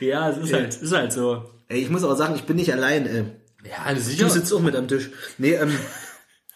Ja, 0.00 0.31
es 0.31 0.39
ist 0.39 0.52
halt, 0.52 0.68
es 0.75 0.83
ist 0.83 0.92
halt 0.92 1.12
so. 1.12 1.44
Ey, 1.68 1.81
ich 1.83 1.91
muss 1.91 2.05
aber 2.05 2.17
sagen, 2.17 2.34
ich 2.34 2.44
bin 2.44 2.57
nicht 2.57 2.73
allein. 2.73 3.07
Ey. 3.07 3.25
Ja, 3.68 3.92
das 3.94 4.17
Du 4.17 4.28
sitzt 4.28 4.52
auch 4.52 4.60
mit 4.60 4.75
am 4.75 4.89
Tisch. 4.89 5.10
Nee, 5.39 5.55
ähm, 5.55 5.73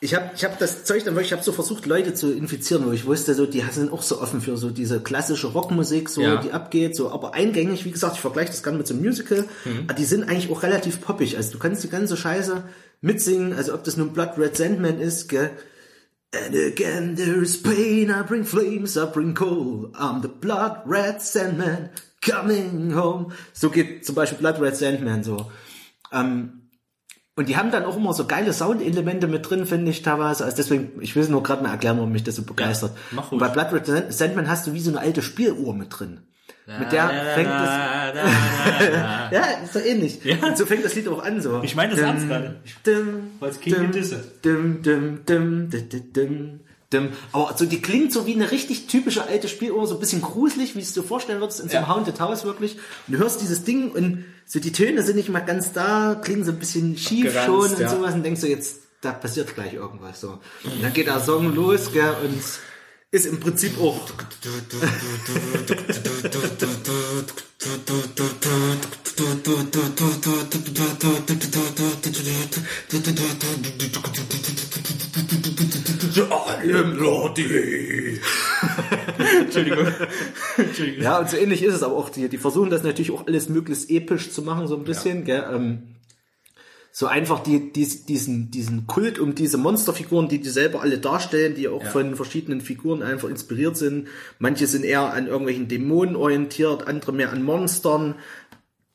ich 0.01 0.15
habe 0.15 0.31
ich 0.35 0.45
hab 0.45 0.59
das 0.59 0.85
Zeug 0.85 1.05
dann 1.05 1.15
wirklich, 1.15 1.29
ich 1.29 1.33
habe 1.33 1.43
so 1.43 1.53
versucht, 1.53 1.87
Leute 1.87 2.15
zu 2.15 2.33
infizieren, 2.33 2.87
wo 2.87 2.93
ich 2.93 3.07
wusste, 3.07 3.35
so, 3.35 3.47
die 3.47 3.63
sind 3.71 3.93
auch 3.93 4.03
so 4.03 4.21
offen 4.21 4.41
für 4.41 4.57
so 4.57 4.71
diese 4.71 5.01
klassische 5.01 5.49
Rockmusik, 5.49 6.09
so, 6.09 6.21
Ja. 6.23 6.37
die 6.37 6.53
abgeht, 6.53 6.97
so, 6.97 7.11
aber 7.11 7.35
eingängig, 7.35 7.85
wie 7.85 7.91
gesagt, 7.91 8.15
ich 8.17 8.21
vergleiche 8.21 8.51
das 8.51 8.63
gerne 8.63 8.79
mit 8.79 8.87
so 8.87 8.95
einem 8.95 9.03
Musical, 9.03 9.45
aber 9.87 9.95
die 9.95 10.05
sind 10.05 10.25
eigentlich 10.25 10.51
auch 10.51 10.63
relativ 10.63 11.01
poppig, 11.01 11.37
also 11.37 11.53
du 11.53 11.59
kannst 11.59 11.85
die 11.85 11.89
ganze 11.89 12.17
Scheiße 12.17 12.65
mitsingen, 13.01 13.53
also 13.55 13.73
ob 13.73 13.85
das 13.85 13.97
nun 13.97 14.13
Blood 14.13 14.33
Red 14.37 14.57
Sandman 14.57 14.99
ist, 15.01 15.29
gell, 15.29 15.51
And 16.47 16.55
again 16.55 17.15
there's 17.17 17.57
pain, 17.63 18.11
I 18.11 18.23
bring 18.23 18.45
flames, 18.45 18.97
I 18.97 19.05
bring 19.07 19.35
coal. 19.35 19.91
I'm 19.95 20.23
the 20.23 20.29
blood 20.29 20.83
red 20.87 21.21
Sandman 21.23 21.91
coming 22.21 22.93
home. 22.95 23.33
So 23.53 23.71
geht 23.71 24.05
zum 24.05 24.15
Beispiel 24.15 24.39
Blood 24.39 24.61
Red 24.61 24.77
Sandman 24.77 25.23
so. 25.23 25.51
Ähm, 26.13 26.61
und 27.37 27.49
die 27.49 27.57
haben 27.57 27.71
dann 27.73 27.85
auch 27.85 27.97
immer 27.97 28.15
so 28.15 28.27
geile 28.27 28.53
Soundelemente 28.53 29.27
mit 29.27 29.49
drin, 29.49 29.67
finde 29.67 29.91
ich 29.91 30.03
teilweise. 30.03 30.45
Also 30.45 30.57
deswegen, 30.57 31.03
ich 31.03 31.17
will 31.17 31.29
nur 31.29 31.43
gerade 31.43 31.63
mal 31.63 31.71
erklären, 31.71 31.97
warum 31.97 32.13
mich 32.13 32.23
das 32.23 32.37
so 32.37 32.43
begeistert. 32.43 32.93
mach 33.11 33.33
und 33.33 33.39
bei 33.39 33.49
Blood 33.49 33.73
Red 33.73 33.87
Sand- 33.87 34.13
Sandman 34.15 34.49
hast 34.49 34.67
du 34.67 34.73
wie 34.73 34.81
so 34.81 34.91
eine 34.91 35.01
alte 35.01 35.21
Spieluhr 35.23 35.75
mit 35.75 35.89
drin. 35.99 36.21
Mit 36.67 36.93
der 36.93 37.09
fängt 37.35 37.51
das, 37.51 37.71
ja, 39.33 39.43
ist 39.63 39.77
doch 39.77 39.83
ähnlich. 39.85 40.19
Und 40.43 40.57
so 40.57 40.65
fängt 40.65 40.83
das 40.85 40.95
Lied 40.95 41.09
auch 41.09 41.23
an, 41.23 41.43
so. 41.43 41.61
Ich 41.63 41.77
meine 41.77 41.93
das 41.93 42.01
ernst 42.01 42.27
gerade. 42.27 42.57
Dim, 42.87 43.33
Weil's 43.39 43.61
King 43.61 43.91
Disse. 43.91 44.25
dim, 44.43 44.83
dim, 44.83 45.25
dim, 45.27 45.69
dim, 45.71 45.89
dim, 45.91 46.13
dim, 46.13 46.61
dim. 46.91 47.09
Aber 47.33 47.55
so, 47.55 47.67
die 47.67 47.83
klingt 47.83 48.13
so 48.13 48.27
wie 48.27 48.35
eine 48.35 48.51
richtig 48.51 48.87
typische 48.87 49.27
alte 49.27 49.49
Spieluhr, 49.49 49.87
so 49.87 49.95
ein 49.95 50.01
bisschen 50.01 50.23
gruselig, 50.23 50.75
wie 50.75 50.81
es 50.81 50.95
dir 50.95 51.03
vorstellen 51.03 51.41
würdest, 51.41 51.61
in 51.61 51.69
so 51.69 51.77
einem 51.77 51.87
Ja. 51.87 51.95
Haunted 51.95 52.19
House 52.21 52.45
wirklich. 52.45 52.77
Und 53.09 53.15
du 53.15 53.19
hörst 53.19 53.43
dieses 53.43 53.65
Ding 53.65 53.91
und 53.91 54.25
so 54.47 54.59
die 54.59 54.73
Töne 54.73 55.03
sind 55.03 55.17
nicht 55.17 55.29
mal 55.29 55.41
ganz 55.41 55.73
da, 55.73 56.19
klingen 56.23 56.45
so 56.45 56.53
ein 56.53 56.59
bisschen 56.59 56.97
schief 56.97 57.37
Abgeranzt, 57.37 57.47
schon 57.47 57.77
und 57.77 57.81
ja. 57.81 57.89
sowas 57.91 58.15
und 58.15 58.23
denkst 58.23 58.41
du 58.41 58.47
jetzt, 58.49 58.77
da 59.03 59.13
passiert 59.13 59.55
gleich 59.55 59.75
irgendwas 59.75 60.21
so. 60.23 60.39
Und 60.65 60.83
dann 60.83 60.93
geht 60.95 61.09
der 61.09 61.21
Song 61.21 61.55
los, 61.55 61.93
gell, 61.93 62.15
und 62.25 62.43
ist 63.15 63.27
im 63.27 63.39
Prinzip 63.39 63.81
auch 63.81 64.09
I 76.65 76.73
am 76.73 76.97
Lordi. 76.97 78.21
Entschuldigung. 79.41 79.87
Entschuldigung. 80.57 81.03
Ja, 81.03 81.19
und 81.21 81.31
so 81.31 81.37
ähnlich 81.37 81.63
ist 81.63 81.75
es 81.75 81.83
aber 81.85 81.95
auch. 81.95 82.11
Die, 82.11 82.29
die 82.29 82.39
versuchen 82.39 82.71
das 82.71 82.83
natürlich 82.83 83.13
auch 83.13 83.27
alles 83.29 83.49
möglichst 83.49 83.91
episch 83.91 84.31
zu 84.33 84.43
machen, 84.43 84.67
so 84.67 84.77
ein 84.77 84.83
bisschen. 84.83 85.25
Gell? 85.25 85.45
Ähm, 85.53 85.94
so 86.97 87.09
einfach 87.09 87.41
die, 87.41 87.73
die, 87.73 87.89
diesen, 88.07 88.53
diesen 88.53 88.87
Kult 88.87 89.19
um 89.19 89.35
diese 89.35 89.59
Monsterfiguren, 89.59 90.29
die 90.29 90.41
die 90.41 90.49
selber 90.49 90.81
alle 90.81 90.99
darstellen, 90.99 91.57
die 91.57 91.67
auch 91.67 91.85
von 91.87 92.15
verschiedenen 92.15 92.61
Figuren 92.61 93.03
einfach 93.03 93.29
inspiriert 93.29 93.77
sind. 93.77 94.07
Manche 94.39 94.69
sind 94.69 94.85
eher 94.85 95.13
an 95.13 95.27
irgendwelchen 95.27 95.67
Dämonen 95.67 96.15
orientiert, 96.15 96.87
andere 96.87 97.13
mehr 97.13 97.33
an 97.33 97.43
Monstern 97.43 98.15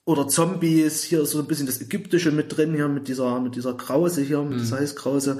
oder 0.05 0.29
Zombies. 0.29 1.03
Hier 1.03 1.23
ist 1.23 1.31
so 1.31 1.39
ein 1.39 1.47
bisschen 1.47 1.65
das 1.65 1.81
Ägyptische 1.81 2.31
mit 2.31 2.55
drin, 2.55 2.73
hier 2.73 2.87
mit 2.87 3.09
dieser, 3.09 3.37
mit 3.41 3.57
dieser 3.57 3.73
Krause 3.73 4.21
hier, 4.21 4.43
mit 4.43 4.61
dieser 4.61 4.79
Heißkrause. 4.79 5.39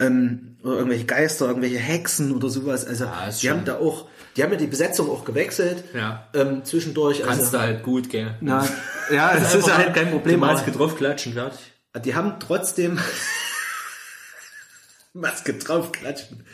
Ähm, 0.00 0.56
oder 0.64 0.78
irgendwelche 0.78 1.04
Geister, 1.04 1.46
irgendwelche 1.46 1.78
Hexen 1.78 2.34
oder 2.34 2.48
sowas. 2.48 2.86
Also, 2.86 3.04
ist 3.28 3.40
die 3.40 3.46
schon- 3.46 3.58
haben 3.58 3.64
da 3.66 3.78
auch, 3.78 4.08
die 4.36 4.42
haben 4.42 4.50
ja 4.50 4.58
die 4.58 4.66
Besetzung 4.66 5.08
auch 5.08 5.24
gewechselt. 5.24 5.84
Ja. 5.94 6.26
Ähm, 6.34 6.64
zwischendurch. 6.64 7.22
Kannst 7.22 7.40
also, 7.40 7.52
du 7.52 7.62
halt 7.62 7.82
gut, 7.84 8.10
gell? 8.10 8.34
na, 8.40 8.66
ja, 9.14 9.32
das 9.38 9.54
ist 9.54 9.72
halt 9.72 9.94
kein 9.94 10.10
Problem. 10.10 10.34
Die 10.34 10.40
Maske 10.40 10.72
aber 10.72 10.78
draufklatschen, 10.78 11.34
fertig. 11.34 11.69
Die 12.04 12.14
haben 12.14 12.34
trotzdem 12.38 12.98
Maske 15.12 15.54
draufklatschen. 15.54 16.44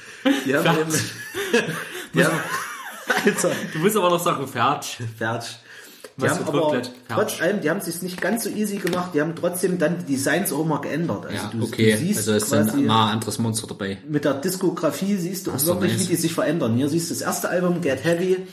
Die 0.46 0.56
haben 0.56 0.78
eben, 0.80 0.92
die 2.14 2.24
haben, 2.24 2.40
Alter, 3.24 3.50
Du 3.72 3.78
musst 3.80 3.96
aber 3.96 4.08
noch 4.10 4.22
sagen, 4.24 4.46
fertig. 4.48 4.98
fertig. 5.18 5.58
Die 6.16 6.22
Maske 6.22 6.46
haben 6.46 6.56
aber 6.56 6.82
trotz 7.08 7.40
allem, 7.42 7.60
die 7.60 7.68
haben 7.68 7.78
es 7.78 7.84
sich 7.84 8.00
nicht 8.00 8.18
ganz 8.22 8.44
so 8.44 8.50
easy 8.50 8.78
gemacht. 8.78 9.10
Die 9.12 9.20
haben 9.20 9.36
trotzdem 9.36 9.78
dann 9.78 9.98
die 10.06 10.14
Designs 10.14 10.52
auch 10.54 10.64
mal 10.64 10.80
geändert. 10.80 11.26
Also 11.26 11.36
Ja, 11.36 11.50
du, 11.52 11.64
okay. 11.64 11.92
du 11.92 11.98
siehst 11.98 12.18
also 12.20 12.32
ist 12.32 12.48
quasi 12.48 12.70
dann 12.70 12.86
mal 12.86 13.06
ein 13.08 13.12
anderes 13.14 13.38
Monster 13.38 13.66
dabei. 13.66 13.98
mit 14.08 14.24
der 14.24 14.34
Diskografie 14.34 15.16
siehst 15.16 15.46
du 15.46 15.52
Ach 15.54 15.58
so, 15.58 15.74
wirklich, 15.74 15.92
nice. 15.92 16.00
wie 16.00 16.06
die 16.06 16.16
sich 16.16 16.32
verändern. 16.32 16.76
Hier 16.76 16.88
siehst 16.88 17.10
du 17.10 17.14
das 17.14 17.20
erste 17.22 17.50
Album 17.50 17.82
Get 17.82 18.02
Heavy. 18.04 18.46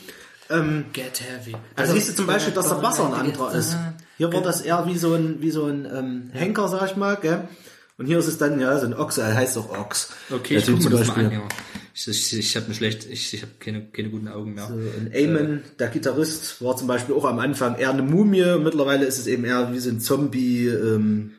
Get 0.92 1.20
heavy. 1.22 1.56
Also 1.74 1.94
siehst 1.94 2.10
du 2.10 2.16
zum 2.16 2.26
Beispiel, 2.26 2.52
dass 2.52 2.68
der 2.68 2.74
Bass 2.76 3.00
ein 3.00 3.14
anderer 3.14 3.54
ist. 3.54 3.74
Hier 4.16 4.32
war 4.32 4.42
das 4.42 4.60
eher 4.60 4.86
wie 4.86 4.96
so 4.96 5.14
ein, 5.14 5.42
wie 5.42 5.50
so 5.50 5.66
ein 5.66 5.86
ähm, 5.92 6.30
Henker, 6.32 6.68
sag 6.68 6.90
ich 6.90 6.96
mal, 6.96 7.16
gell? 7.16 7.48
Und 7.96 8.06
hier 8.06 8.18
ist 8.18 8.26
es 8.26 8.38
dann, 8.38 8.58
ja, 8.60 8.78
so 8.78 8.86
ein 8.86 8.94
Ochs, 8.94 9.18
er 9.18 9.34
heißt 9.34 9.56
doch 9.56 9.70
Ochs. 9.70 10.10
Okay, 10.30 10.56
ich 10.56 10.66
Natürlich 10.66 10.84
guck 10.84 10.92
mir 10.92 10.98
das 10.98 11.08
mal 11.08 11.26
an, 11.26 11.32
ja. 11.32 11.48
Ich, 11.94 12.08
ich, 12.08 12.36
ich 12.36 12.56
habe 12.56 12.74
schlecht, 12.74 13.06
ich, 13.08 13.32
ich 13.34 13.42
habe 13.42 13.52
keine, 13.60 13.86
keine 13.86 14.10
guten 14.10 14.26
Augen 14.26 14.54
mehr. 14.54 14.68
Und 14.68 15.14
Eamon, 15.14 15.62
der 15.78 15.88
Gitarrist, 15.88 16.60
war 16.60 16.76
zum 16.76 16.88
Beispiel 16.88 17.14
auch 17.14 17.24
am 17.24 17.38
Anfang 17.38 17.76
eher 17.76 17.90
eine 17.90 18.02
Mumie. 18.02 18.58
Mittlerweile 18.58 19.04
ist 19.04 19.18
es 19.18 19.28
eben 19.28 19.44
eher 19.44 19.72
wie 19.72 19.78
so 19.78 19.90
ein 19.90 20.00
Zombie, 20.00 20.66
ähm, 20.66 21.34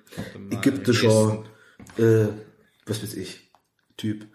ägyptischer, 0.50 1.44
äh, 1.98 2.28
was 2.86 3.04
weiß 3.04 3.16
ich, 3.16 3.52
Typ. 3.98 4.26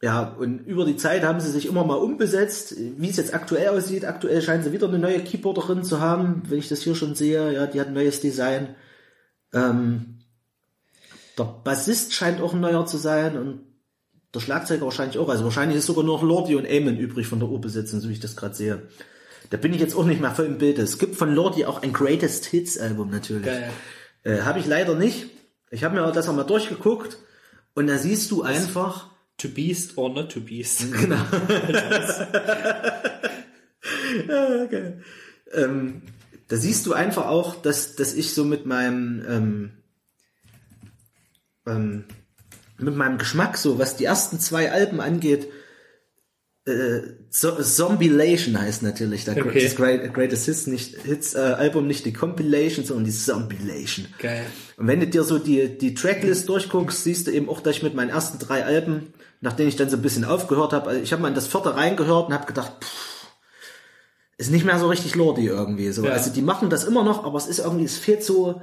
Ja, 0.00 0.28
und 0.38 0.60
über 0.60 0.84
die 0.84 0.96
Zeit 0.96 1.24
haben 1.24 1.40
sie 1.40 1.50
sich 1.50 1.66
immer 1.66 1.84
mal 1.84 1.96
umbesetzt. 1.96 2.76
Wie 2.78 3.08
es 3.08 3.16
jetzt 3.16 3.34
aktuell 3.34 3.68
aussieht, 3.68 4.04
aktuell 4.04 4.40
scheinen 4.42 4.62
sie 4.62 4.72
wieder 4.72 4.88
eine 4.88 4.98
neue 4.98 5.20
Keyboarderin 5.24 5.82
zu 5.82 6.00
haben, 6.00 6.42
wenn 6.46 6.58
ich 6.58 6.68
das 6.68 6.82
hier 6.82 6.94
schon 6.94 7.16
sehe. 7.16 7.52
Ja, 7.52 7.66
die 7.66 7.80
hat 7.80 7.88
ein 7.88 7.94
neues 7.94 8.20
Design. 8.20 8.76
Ähm, 9.52 10.20
der 11.36 11.44
Bassist 11.64 12.14
scheint 12.14 12.40
auch 12.40 12.54
ein 12.54 12.60
neuer 12.60 12.86
zu 12.86 12.96
sein 12.96 13.36
und 13.36 13.60
der 14.34 14.40
Schlagzeuger 14.40 14.84
wahrscheinlich 14.84 15.18
auch. 15.18 15.28
Also 15.28 15.44
wahrscheinlich 15.44 15.78
ist 15.78 15.86
sogar 15.86 16.04
nur 16.04 16.16
noch 16.16 16.22
Lordi 16.22 16.54
und 16.54 16.64
Eamon 16.64 16.96
übrig 16.96 17.26
von 17.26 17.40
der 17.40 17.48
Urbesetzung, 17.48 18.00
so 18.00 18.08
wie 18.08 18.12
ich 18.12 18.20
das 18.20 18.36
gerade 18.36 18.54
sehe. 18.54 18.82
Da 19.50 19.56
bin 19.56 19.72
ich 19.72 19.80
jetzt 19.80 19.96
auch 19.96 20.04
nicht 20.04 20.20
mehr 20.20 20.30
voll 20.30 20.46
im 20.46 20.58
Bild. 20.58 20.78
Es 20.78 20.98
gibt 20.98 21.16
von 21.16 21.34
Lordi 21.34 21.64
auch 21.64 21.82
ein 21.82 21.92
Greatest 21.92 22.44
Hits 22.46 22.78
Album 22.78 23.10
natürlich. 23.10 23.46
Geil. 23.46 23.70
Äh, 24.22 24.40
habe 24.42 24.58
ich 24.60 24.66
leider 24.66 24.94
nicht. 24.94 25.26
Ich 25.70 25.84
habe 25.84 25.94
mir 25.94 26.12
das 26.12 26.28
auch 26.28 26.34
mal 26.34 26.44
durchgeguckt 26.44 27.18
und 27.74 27.86
da 27.86 27.98
siehst 27.98 28.30
du 28.30 28.42
einfach, 28.42 29.10
To 29.38 29.48
beast 29.48 29.96
or 29.96 30.10
not 30.10 30.30
to 30.32 30.40
beast. 30.40 30.92
genau. 31.00 31.16
ja, 34.28 34.66
geil. 34.66 35.02
ähm, 35.52 36.02
da 36.48 36.56
siehst 36.56 36.86
du 36.86 36.92
einfach 36.92 37.26
auch, 37.26 37.60
dass, 37.62 37.94
dass 37.94 38.14
ich 38.14 38.32
so 38.34 38.44
mit 38.44 38.66
meinem 38.66 39.24
ähm, 39.28 39.70
ähm, 41.66 42.04
mit 42.78 42.96
meinem 42.96 43.18
Geschmack 43.18 43.56
so, 43.58 43.78
was 43.78 43.96
die 43.96 44.04
ersten 44.04 44.38
zwei 44.40 44.70
Alben 44.70 45.00
angeht, 45.00 45.48
äh, 46.64 47.00
so 47.30 47.60
Zombilation 47.60 48.58
heißt 48.58 48.82
natürlich 48.82 49.24
der 49.24 49.36
Okay. 49.36 49.62
das 49.62 49.74
Great, 49.74 50.14
Greatest 50.14 50.46
Hits 50.46 50.66
nicht 50.66 50.96
Hits 51.02 51.34
äh, 51.34 51.38
Album 51.38 51.86
nicht 51.86 52.04
die 52.06 52.12
Compilation, 52.12 52.84
sondern 52.84 53.04
die 53.04 53.12
Zombilation. 53.12 54.06
Geil. 54.18 54.46
Und 54.76 54.86
wenn 54.86 55.00
du 55.00 55.06
dir 55.06 55.24
so 55.24 55.38
die 55.38 55.76
die 55.76 55.94
Tracklist 55.94 56.48
durchguckst, 56.48 57.04
siehst 57.04 57.26
du 57.26 57.30
eben 57.30 57.48
auch, 57.48 57.60
dass 57.60 57.76
ich 57.76 57.82
mit 57.82 57.94
meinen 57.94 58.10
ersten 58.10 58.38
drei 58.38 58.64
Alben, 58.64 59.12
nachdem 59.40 59.68
ich 59.68 59.76
dann 59.76 59.88
so 59.90 59.96
ein 59.96 60.02
bisschen 60.02 60.24
aufgehört 60.24 60.72
habe, 60.72 60.88
also 60.90 61.00
ich 61.02 61.12
habe 61.12 61.22
mal 61.22 61.28
in 61.28 61.34
das 61.34 61.46
vierte 61.46 61.74
reingehört 61.76 62.28
und 62.28 62.34
habe 62.34 62.46
gedacht, 62.46 62.72
pff, 62.82 63.26
ist 64.36 64.50
nicht 64.50 64.64
mehr 64.64 64.78
so 64.78 64.88
richtig 64.88 65.14
Lordi 65.14 65.46
irgendwie. 65.46 65.90
So, 65.90 66.04
Ja. 66.04 66.12
also 66.12 66.30
die 66.30 66.42
machen 66.42 66.70
das 66.70 66.84
immer 66.84 67.02
noch, 67.04 67.24
aber 67.24 67.36
es 67.38 67.46
ist 67.46 67.58
irgendwie, 67.58 67.84
es 67.84 67.98
fehlt 67.98 68.22
so 68.24 68.62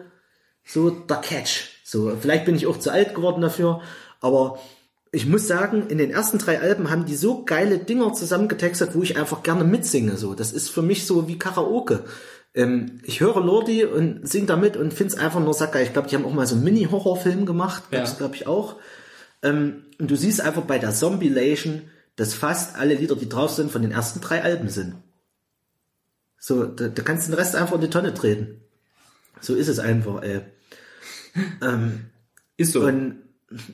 so 0.67 0.89
der 0.89 1.17
Catch. 1.17 1.69
So, 1.83 2.11
vielleicht 2.19 2.45
bin 2.45 2.55
ich 2.55 2.65
auch 2.65 2.79
zu 2.79 2.91
alt 2.91 3.13
geworden 3.13 3.41
dafür, 3.41 3.81
aber 4.19 4.57
ich 5.11 5.25
muss 5.27 5.47
sagen, 5.47 5.87
in 5.87 5.97
den 5.97 6.11
ersten 6.11 6.39
drei 6.39 6.59
Alben 6.59 6.89
haben 6.89 7.05
die 7.05 7.15
so 7.15 7.45
geile 7.45 7.77
Dinger 7.77 8.13
zusammengetextet, 8.13 8.95
wo 8.95 9.03
ich 9.03 9.17
einfach 9.17 9.43
gerne 9.43 9.63
mitsinge. 9.63 10.17
So, 10.17 10.33
das 10.33 10.51
ist 10.51 10.69
für 10.69 10.81
mich 10.81 11.05
so 11.05 11.27
wie 11.27 11.37
Karaoke. 11.37 12.03
Ähm, 12.53 12.99
ich 13.03 13.19
höre 13.21 13.39
Lordi 13.41 13.85
und 13.85 14.27
sing 14.27 14.45
damit 14.47 14.75
und 14.75 14.93
find's 14.93 15.15
einfach 15.15 15.39
nur 15.39 15.53
sackgeil. 15.53 15.83
Ich 15.85 15.93
glaube, 15.93 16.07
die 16.09 16.15
haben 16.15 16.25
auch 16.25 16.33
mal 16.33 16.47
so 16.47 16.55
einen 16.55 16.63
Mini-Horrorfilm 16.63 17.45
gemacht. 17.45 17.83
Ja. 17.91 17.99
Das 18.01 18.17
glaube 18.17 18.35
ich 18.35 18.47
auch. 18.47 18.75
Ähm, 19.45 19.83
und 19.99 20.11
du 20.11 20.15
siehst 20.17 20.41
einfach 20.41 20.63
bei 20.63 20.77
der 20.79 20.91
Zombilation, 20.91 21.83
dass 22.17 22.33
fast 22.33 22.75
alle 22.75 22.95
Lieder, 22.95 23.15
die 23.15 23.29
drauf 23.29 23.51
sind, 23.51 23.71
von 23.71 23.81
den 23.81 23.91
ersten 23.91 24.19
drei 24.19 24.41
Alben 24.43 24.69
sind. 24.69 24.95
So, 26.39 26.65
da, 26.65 26.89
da 26.89 27.01
kannst 27.03 27.27
du 27.27 27.31
den 27.31 27.39
Rest 27.39 27.55
einfach 27.55 27.75
in 27.75 27.81
die 27.81 27.89
Tonne 27.89 28.13
treten. 28.13 28.61
So 29.41 29.55
ist 29.55 29.67
es 29.67 29.79
einfach, 29.79 30.21
ey. 30.21 30.41
Ist 32.57 32.71
so. 32.71 32.81
Und 32.85 33.17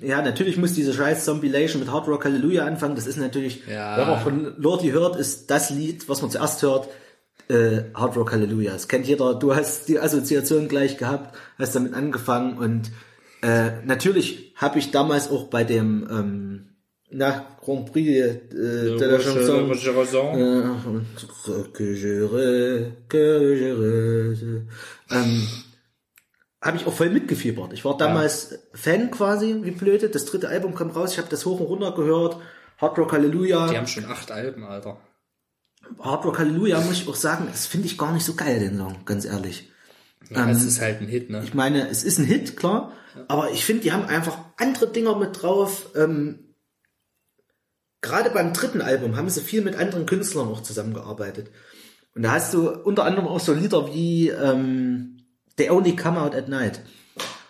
ja, 0.01 0.21
natürlich 0.21 0.57
muss 0.57 0.73
diese 0.73 0.93
scheiß 0.93 1.23
Zombilation 1.25 1.79
mit 1.79 1.91
Hard 1.91 2.07
Rock 2.07 2.25
Hallelujah 2.25 2.65
anfangen. 2.65 2.95
Das 2.95 3.07
ist 3.07 3.17
natürlich, 3.17 3.67
Ja. 3.67 3.97
wenn 3.97 4.07
man 4.07 4.19
von 4.21 4.53
Lordi 4.61 4.89
hört, 4.89 5.15
ist 5.15 5.49
das 5.51 5.69
Lied, 5.69 6.09
was 6.09 6.21
man 6.21 6.31
zuerst 6.31 6.61
hört, 6.63 6.89
äh, 7.47 7.83
Hard 7.93 8.17
Rock 8.17 8.31
Hallelujah. 8.31 8.73
Das 8.73 8.87
kennt 8.87 9.05
jeder. 9.07 9.35
Du 9.35 9.55
hast 9.55 9.87
die 9.87 9.99
Assoziation 9.99 10.67
gleich 10.67 10.97
gehabt, 10.97 11.35
hast 11.59 11.75
damit 11.75 11.93
angefangen 11.93 12.57
und 12.57 12.91
äh, 13.41 13.81
natürlich 13.85 14.53
habe 14.55 14.79
ich 14.79 14.91
damals 14.91 15.29
auch 15.29 15.47
bei 15.47 15.63
dem 15.63 16.07
ähm, 16.09 16.67
na, 17.09 17.45
Grand 17.61 17.91
Prix 17.91 18.07
äh, 18.07 18.49
de 18.51 19.05
la 19.05 19.19
Chanson 19.19 19.71
äh, 19.71 19.75
que 21.73 21.93
je 21.93 22.91
que 23.09 23.55
je 23.55 25.15
ähm, 25.15 25.47
habe 26.61 26.77
ich 26.77 26.85
auch 26.85 26.93
voll 26.93 27.09
mitgefiebert. 27.09 27.73
Ich 27.73 27.83
war 27.83 27.97
damals 27.97 28.59
Fan 28.73 29.09
quasi, 29.09 29.57
wie 29.63 29.71
blöde. 29.71 30.09
Das 30.09 30.25
dritte 30.25 30.47
Album 30.47 30.75
kam 30.75 30.91
raus, 30.91 31.13
ich 31.13 31.17
habe 31.17 31.29
das 31.29 31.45
hoch 31.45 31.59
und 31.59 31.65
runter 31.65 31.93
gehört. 31.93 32.37
Hard 32.77 32.97
Rock 32.97 33.13
Hallelujah. 33.13 33.67
Die 33.67 33.77
haben 33.77 33.87
schon 33.87 34.05
acht 34.05 34.31
Alben, 34.31 34.63
Alter. 34.63 34.97
Hard 35.99 36.25
Rock 36.25 36.39
Hallelujah 36.39 36.79
muss 36.81 37.01
ich 37.01 37.07
auch 37.07 37.15
sagen, 37.15 37.47
das 37.49 37.65
finde 37.65 37.87
ich 37.87 37.97
gar 37.97 38.13
nicht 38.13 38.25
so 38.25 38.35
geil, 38.35 38.59
den 38.59 38.77
Song, 38.77 39.03
ganz 39.05 39.25
ehrlich. 39.25 39.70
Ja, 40.33 40.45
das 40.45 40.63
ist 40.63 40.79
halt 40.79 41.01
ein 41.01 41.07
Hit, 41.07 41.29
ne? 41.29 41.41
Ich 41.43 41.53
meine, 41.53 41.89
es 41.89 42.03
ist 42.03 42.17
ein 42.17 42.25
Hit, 42.25 42.55
klar, 42.55 42.93
aber 43.27 43.51
ich 43.51 43.65
finde, 43.65 43.83
die 43.83 43.91
haben 43.91 44.05
einfach 44.05 44.37
andere 44.57 44.87
Dinger 44.87 45.17
mit 45.17 45.41
drauf. 45.41 45.89
Ähm, 45.95 46.55
Gerade 48.01 48.31
beim 48.31 48.53
dritten 48.53 48.81
Album 48.81 49.15
haben 49.15 49.29
sie 49.29 49.41
viel 49.41 49.61
mit 49.61 49.75
anderen 49.75 50.05
Künstlern 50.05 50.47
auch 50.47 50.63
zusammengearbeitet. 50.63 51.51
Und 52.15 52.23
da 52.23 52.31
hast 52.31 52.53
du 52.53 52.69
unter 52.69 53.03
anderem 53.03 53.27
auch 53.27 53.39
so 53.39 53.53
Lieder 53.53 53.93
wie 53.93 54.29
ähm, 54.29 55.17
They 55.57 55.69
Only 55.69 55.95
Come 55.95 56.19
Out 56.19 56.33
at 56.33 56.49
Night. 56.49 56.81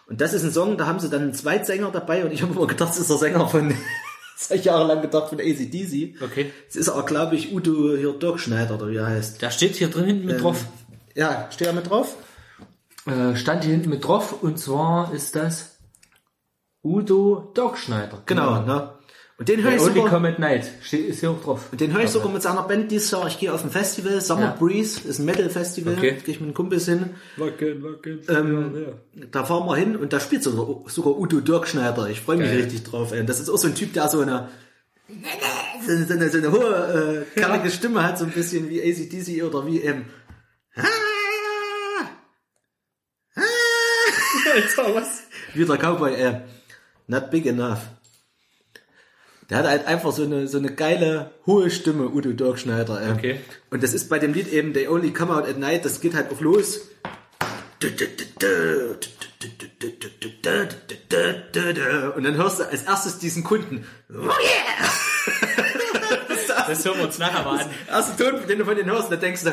Und 0.08 0.20
das 0.20 0.34
ist 0.34 0.44
ein 0.44 0.52
Song, 0.52 0.78
da 0.78 0.88
haben 0.88 1.00
sie 1.00 1.10
dann 1.10 1.22
einen 1.22 1.34
Zweitsänger 1.34 1.90
dabei 1.92 2.26
und 2.26 2.34
ich 2.34 2.42
habe 2.42 2.54
immer 2.54 2.68
gedacht, 2.68 2.90
das 2.90 3.00
ist 3.00 3.10
der 3.10 3.18
Sänger 3.18 3.48
von, 3.48 3.70
das 4.38 4.50
habe 4.50 4.60
ich 4.60 4.66
jahrelang 4.66 5.02
gedacht, 5.02 5.30
von 5.30 5.40
ACDC. 5.40 6.22
Okay. 6.22 6.52
Es 6.68 6.76
ist 6.76 6.90
aber, 6.90 7.06
glaube 7.06 7.36
ich, 7.36 7.54
Udo 7.54 7.96
hier 7.96 8.12
Dirkschneider 8.14 8.76
oder 8.76 8.90
wie 8.90 8.98
er 8.98 9.08
heißt. 9.08 9.42
Der 9.42 9.52
steht 9.52 9.76
hier 9.76 9.88
drin 9.88 10.06
hinten 10.06 10.26
mit 10.26 10.42
drauf. 10.42 10.66
Ja, 11.16 11.48
steht 11.52 11.68
er 11.68 11.74
mit 11.74 11.90
drauf? 11.90 12.18
Äh, 13.06 13.36
stand 13.36 13.64
hier 13.64 13.74
hinten 13.74 13.90
mit 13.90 14.06
drauf 14.06 14.44
und 14.44 14.60
zwar 14.60 15.14
ist 15.14 15.36
das 15.36 15.78
Udo 16.84 17.52
Dogschneider. 17.56 18.24
Genau, 18.26 18.62
ne? 18.62 18.94
Und 19.38 19.50
den 19.50 19.64
höre 19.64 19.74
ich 19.74 19.82
Only 19.82 19.94
sogar, 19.96 20.10
Come 20.12 20.30
at 20.30 20.38
Night. 20.38 20.70
Steht, 20.84 21.08
ist 21.08 21.22
hier 21.22 21.32
auch 21.32 21.42
drauf. 21.42 21.70
den 21.72 21.94
höre 21.94 22.04
ich 22.04 22.12
sogar 22.12 22.30
mit 22.32 22.44
seiner 22.44 22.62
Band 22.62 22.92
dieses 22.92 23.10
Jahr. 23.10 23.26
Ich 23.26 23.40
gehe 23.40 23.52
auf 23.52 23.64
ein 23.64 23.72
Festival, 23.72 24.22
Summer 24.22 24.42
Ja. 24.42 24.56
Breeze, 24.60 25.08
ist 25.08 25.18
ein 25.18 25.26
Metal-Festival. 25.26 25.96
Okay. 25.98 26.12
Gehe 26.24 26.36
ich 26.36 26.40
mit 26.40 26.48
einem 26.50 26.54
Kumpels 26.54 26.86
hin. 26.86 27.16
Locken, 27.38 27.82
locken. 27.82 28.20
Ähm, 28.30 28.86
Da 29.32 29.44
fahren 29.44 29.68
wir 29.68 29.76
hin 29.78 29.96
und 29.96 30.14
da 30.14 30.20
spielt 30.20 30.44
sogar, 30.44 30.88
sogar 30.92 31.18
Udo 31.18 31.40
Dirkschneider. 31.40 32.08
Ich 32.10 32.22
freue 32.22 32.38
mich 32.38 32.50
Geil. 32.50 32.58
richtig 32.62 32.84
drauf. 32.84 33.14
Ey. 33.14 33.26
Das 33.26 33.40
ist 33.40 33.50
auch 33.50 33.58
so 33.58 33.68
ein 33.68 33.74
Typ, 33.74 33.94
der 33.94 34.10
so 34.10 34.20
eine 34.22 34.50
so 35.88 35.92
eine, 35.92 36.06
so 36.06 36.14
eine, 36.14 36.30
so 36.30 36.38
eine 36.38 36.52
hohe, 36.52 37.26
äh, 37.36 37.40
kerlige 37.40 37.72
Stimme 37.72 38.04
hat, 38.04 38.20
so 38.20 38.26
ein 38.26 38.32
bisschen 38.32 38.70
wie 38.70 38.80
ACDC 38.80 39.44
oder 39.44 39.66
wie 39.66 39.80
ähm, 39.82 40.06
Alter, 44.54 44.96
was? 44.96 45.24
wie 45.54 45.66
der 45.66 45.78
Cowboy, 45.78 46.14
äh, 46.14 46.42
not 47.08 47.32
big 47.32 47.46
enough. 47.46 47.80
Der 49.50 49.58
hat 49.60 49.68
halt 49.68 49.86
einfach 49.86 50.14
so 50.14 50.24
eine, 50.24 50.48
so 50.48 50.58
eine 50.58 50.74
geile, 50.74 51.32
hohe 51.46 51.70
Stimme, 51.70 52.08
Udo 52.08 52.32
Dirkschneider. 52.32 53.02
Äh. 53.02 53.12
Okay. 53.12 53.40
Und 53.70 53.84
das 53.84 53.94
ist 53.94 54.08
bei 54.10 54.18
dem 54.18 54.34
Lied 54.34 54.48
eben 54.48 54.74
They 54.74 54.88
Only 54.88 55.12
Come 55.12 55.36
Out 55.36 55.48
at 55.48 55.58
Night, 55.58 55.84
das 55.84 56.00
geht 56.00 56.14
halt 56.14 56.32
auch 56.32 56.40
los. 56.40 56.88
Und 62.16 62.24
dann 62.24 62.36
hörst 62.38 62.60
du 62.60 62.64
als 62.64 62.84
erstes 62.84 63.20
diesen 63.20 63.44
Kunden. 63.44 63.86
Oh 64.10 64.14
yeah! 64.14 64.32
Das 66.68 66.86
hören 66.86 67.00
wir 67.00 67.06
uns 67.06 67.18
nachher 67.18 67.44
mal 67.44 67.60
an. 67.60 67.70
Erster 67.90 68.32
Ton, 68.32 68.48
den 68.48 68.60
du 68.60 68.66
von 68.66 68.76
denen 68.76 68.90
hörst, 68.90 69.12
da 69.12 69.16
denkst 69.16 69.44
du, 69.44 69.52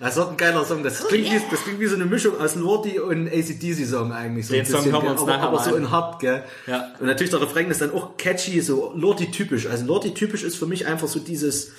das 0.00 0.16
wird 0.16 0.30
ein 0.30 0.36
geiler 0.36 0.64
Song. 0.64 0.84
Das 0.84 1.06
klingt, 1.08 1.26
wie, 1.30 1.40
das 1.50 1.62
klingt 1.64 1.80
wie 1.80 1.86
so 1.86 1.96
eine 1.96 2.06
Mischung 2.06 2.40
aus 2.40 2.54
Lordi 2.54 3.00
und 3.00 3.26
ACDC-Song 3.26 4.12
eigentlich. 4.12 4.46
So 4.46 4.52
Den 4.52 4.60
ein 4.60 4.66
Song 4.66 4.76
bisschen, 4.76 4.92
hören 4.92 5.04
wir 5.04 5.10
uns 5.10 5.22
aber, 5.22 5.30
nachher 5.32 5.48
aber 5.48 5.62
so 5.62 5.74
in 5.74 5.90
hart, 5.90 6.20
gell? 6.20 6.44
Ja. 6.66 6.92
Und 7.00 7.06
natürlich 7.06 7.30
der 7.30 7.40
Refrain 7.40 7.68
ist 7.70 7.80
dann 7.80 7.92
auch 7.92 8.16
catchy, 8.16 8.60
so 8.60 8.92
Lordi-typisch. 8.94 9.66
Also 9.66 9.86
Lordi-typisch 9.86 10.44
ist 10.44 10.56
für 10.56 10.66
mich 10.66 10.86
einfach 10.86 11.08
so 11.08 11.18
dieses, 11.18 11.72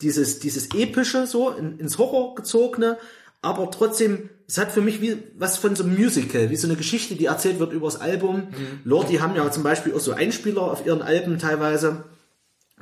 dieses, 0.00 0.40
dieses 0.40 0.74
epische, 0.74 1.28
so 1.28 1.50
in, 1.50 1.78
ins 1.78 1.98
Horror 1.98 2.34
gezogene, 2.34 2.98
aber 3.42 3.70
trotzdem, 3.70 4.30
es 4.48 4.58
hat 4.58 4.72
für 4.72 4.80
mich 4.80 5.00
wie 5.00 5.22
was 5.38 5.56
von 5.56 5.76
so 5.76 5.84
einem 5.84 5.96
Musical, 5.96 6.50
wie 6.50 6.56
so 6.56 6.66
eine 6.66 6.76
Geschichte, 6.76 7.14
die 7.14 7.26
erzählt 7.26 7.58
wird 7.58 7.72
über 7.72 7.86
das 7.86 8.00
Album. 8.00 8.48
Mhm. 8.50 8.80
Lordi 8.84 9.16
haben 9.16 9.34
ja 9.36 9.50
zum 9.50 9.62
Beispiel 9.62 9.94
auch 9.94 10.00
so 10.00 10.12
Einspieler 10.12 10.62
auf 10.62 10.84
ihren 10.84 11.02
Alben 11.02 11.38
teilweise. 11.38 12.04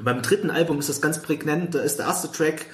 Beim 0.01 0.23
dritten 0.23 0.51
Album 0.51 0.79
ist 0.79 0.89
das 0.89 1.01
ganz 1.01 1.21
prägnant, 1.21 1.75
da 1.75 1.81
ist 1.81 1.99
der 1.99 2.07
erste 2.07 2.33
Track 2.33 2.67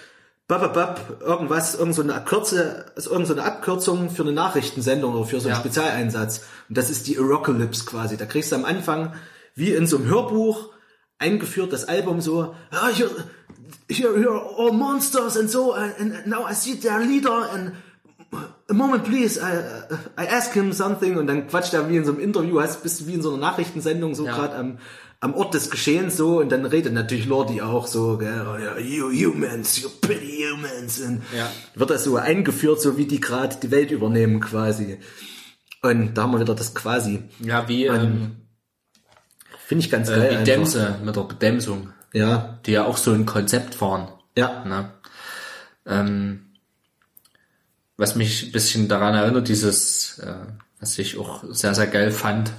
Bababab, 0.47 1.23
irgendwas, 1.23 1.75
irgend 1.75 1.95
so 1.95 2.03
eine 2.03 2.23
Kürze, 2.25 2.85
ist 2.97 3.07
irgend 3.07 3.27
so 3.27 3.33
eine 3.33 3.45
Abkürzung 3.45 4.11
für 4.11 4.23
eine 4.23 4.33
Nachrichtensendung 4.33 5.15
oder 5.15 5.25
für 5.25 5.41
so 5.41 5.49
einen 5.49 5.55
Ja. 5.57 5.61
Spezialeinsatz. 5.61 6.43
Und 6.69 6.77
das 6.77 6.91
ist 6.91 7.07
die 7.07 7.19
Arocalypse 7.19 7.87
quasi. 7.87 8.17
Da 8.19 8.27
kriegst 8.27 8.53
du 8.53 8.57
am 8.57 8.67
Anfang, 8.67 9.15
wie 9.55 9.71
in 9.73 9.87
so 9.87 9.97
einem 9.97 10.07
Hörbuch, 10.07 10.69
eingeführt 11.19 11.73
das 11.73 11.87
Album 11.89 12.21
so, 12.21 12.55
ah, 12.73 12.89
hier, 12.93 13.09
here, 13.89 14.19
here 14.19 14.31
are 14.33 14.51
all 14.59 14.73
monsters 14.73 15.37
and 15.39 15.51
so, 15.51 15.73
and, 15.73 15.95
and 15.99 16.27
now 16.27 16.47
I 16.47 16.53
see 16.55 16.75
their 16.79 16.99
leader 17.01 17.51
and 17.51 17.73
a 18.69 18.75
moment 18.75 19.05
please, 19.05 19.39
I, 19.41 20.23
I 20.23 20.27
ask 20.27 20.53
him 20.53 20.73
something 20.73 21.17
und 21.17 21.27
dann 21.29 21.47
quatscht 21.47 21.73
er 21.73 21.89
wie 21.89 21.97
in 21.97 22.05
so 22.05 22.11
einem 22.13 22.21
Interview, 22.21 22.61
hast, 22.61 22.83
bist 22.83 23.01
du 23.01 23.07
wie 23.07 23.15
in 23.15 23.23
so 23.23 23.31
einer 23.31 23.39
Nachrichtensendung 23.39 24.15
so 24.15 24.27
Ja. 24.27 24.35
gerade 24.35 24.57
am, 24.57 24.79
am 25.21 25.35
Ort 25.35 25.55
des 25.55 25.71
Geschehens 25.71 26.17
so 26.17 26.41
und 26.41 26.51
dann 26.53 26.67
redet 26.67 26.93
natürlich 26.93 27.27
Lordi 27.27 27.63
auch 27.63 27.87
so, 27.87 28.19
gell, 28.19 28.47
oh, 28.47 28.59
ja, 28.59 28.77
you 28.79 29.11
humans, 29.11 29.81
you 29.81 29.89
pretty 30.01 30.45
humans 30.51 31.01
und 31.01 31.23
Ja. 31.37 31.51
wird 31.75 31.91
das 31.91 32.05
so 32.05 32.17
eingeführt, 32.17 32.81
so 32.81 32.97
wie 32.99 33.07
die 33.07 33.21
gerade 33.21 33.57
die 33.63 33.71
Welt 33.71 33.91
übernehmen 33.91 34.41
quasi. 34.41 34.99
Und 35.83 36.15
da 36.15 36.23
haben 36.23 36.33
wir 36.33 36.41
wieder 36.41 36.55
das 36.55 36.75
quasi. 36.75 37.23
Ja, 37.41 37.69
wie, 37.69 37.87
ähm, 37.87 38.37
Finde 39.67 39.85
ich 39.85 39.91
ganz 39.91 40.09
geil. 40.09 40.21
äh, 40.21 40.31
wie 40.31 40.35
einfach. 40.37 40.45
Dämse 40.45 40.99
mit 41.05 41.17
der 41.17 41.23
Bedämsung, 41.23 41.91
Ja, 42.13 42.59
die 42.67 42.73
ja 42.73 42.85
auch 42.85 42.97
so 42.99 43.13
ein 43.13 43.25
Konzept 43.27 43.75
fahren. 43.75 44.09
ja. 44.37 44.65
Ne? 44.65 44.91
Ähm, 45.87 46.41
was 47.97 48.17
mich 48.17 48.45
ein 48.47 48.53
bisschen 48.53 48.89
daran 48.89 49.15
erinnert, 49.15 49.47
dieses, 49.49 50.19
äh, 50.19 50.35
was 50.81 50.99
ich 50.99 51.17
auch 51.19 51.45
sehr, 51.51 51.75
sehr 51.75 51.87
geil 51.87 52.11
fand, 52.11 52.51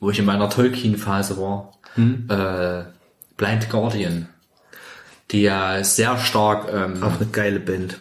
wo 0.00 0.10
ich 0.10 0.18
in 0.18 0.24
meiner 0.26 0.50
Tolkien-Phase 0.50 1.38
war, 1.38 1.77
äh, 1.98 2.84
Blind 3.36 3.70
Guardian, 3.70 4.28
die 5.30 5.42
ja 5.42 5.82
sehr 5.84 6.16
stark, 6.18 6.68
ähm, 6.72 7.02
Auch 7.02 7.20
eine 7.20 7.26
geile 7.30 7.60
Band. 7.60 7.98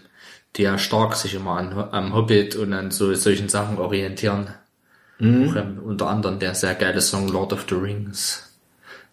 die 0.55 0.63
ja 0.63 0.77
stark 0.77 1.15
sich 1.15 1.35
immer 1.35 1.57
an, 1.57 1.73
am 1.91 2.13
Hobbit 2.15 2.55
und 2.55 2.73
an 2.73 2.89
so 2.91 3.13
solchen 3.13 3.49
Sachen 3.49 3.77
orientieren. 3.77 4.47
Auch, 5.19 5.23
ähm, 5.55 5.79
unter 5.83 6.07
anderem 6.07 6.39
der 6.39 6.53
sehr 6.55 6.75
geile 6.75 7.01
Song 7.01 7.27
Lord 7.27 7.51
of 7.53 7.65
the 7.69 7.75
Rings. 7.75 8.43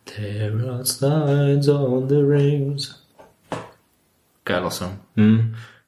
There 0.05 0.71
are 0.71 0.85
signs 0.85 1.67
on 1.69 2.09
the 2.11 2.17
rings. 2.17 3.03
Geiler 4.45 4.71
Song. 4.71 4.99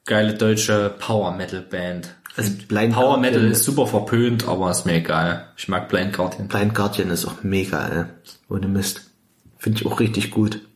Geile 0.06 0.34
deutsche 0.34 0.94
Power 0.98 1.32
Metal 1.32 1.60
Band. 1.60 2.14
Also 2.34 2.52
Blind 2.68 2.94
Power 2.94 3.18
Metal 3.18 3.32
Guardian 3.34 3.52
ist 3.52 3.64
super 3.64 3.86
verpönt, 3.86 4.48
aber 4.48 4.70
ist 4.70 4.86
mir 4.86 4.94
egal. 4.94 5.48
Ich 5.56 5.68
mag 5.68 5.88
Blind 5.90 6.14
Guardian. 6.14 6.48
Blind 6.48 6.74
Guardian 6.74 7.10
ist 7.10 7.26
auch 7.26 7.42
mega, 7.42 7.86
ey. 7.88 8.04
Ohne 8.48 8.68
Mist. 8.68 9.10
Finde 9.58 9.80
ich 9.80 9.86
auch 9.86 10.00
richtig 10.00 10.30
gut. 10.30 10.66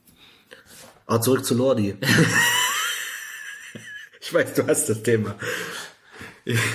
Aber 1.07 1.20
zurück 1.20 1.44
zu 1.44 1.55
Lordi. 1.55 1.97
ich 4.20 4.32
weiß, 4.32 4.55
du 4.55 4.66
hast 4.66 4.89
das 4.89 5.02
Thema. 5.02 5.36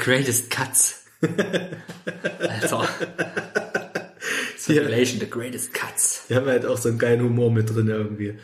Greatest 0.01 0.49
Cuts. 0.49 1.05
Alter. 2.39 2.87
Simulation, 4.57 5.19
the 5.19 5.29
greatest 5.29 5.73
cuts. 5.73 6.25
Die 6.27 6.35
haben 6.35 6.47
halt 6.47 6.65
auch 6.65 6.77
so 6.77 6.89
einen 6.89 6.97
geilen 6.97 7.21
Humor 7.21 7.51
mit 7.51 7.69
drin 7.69 7.87
irgendwie. 7.87 8.39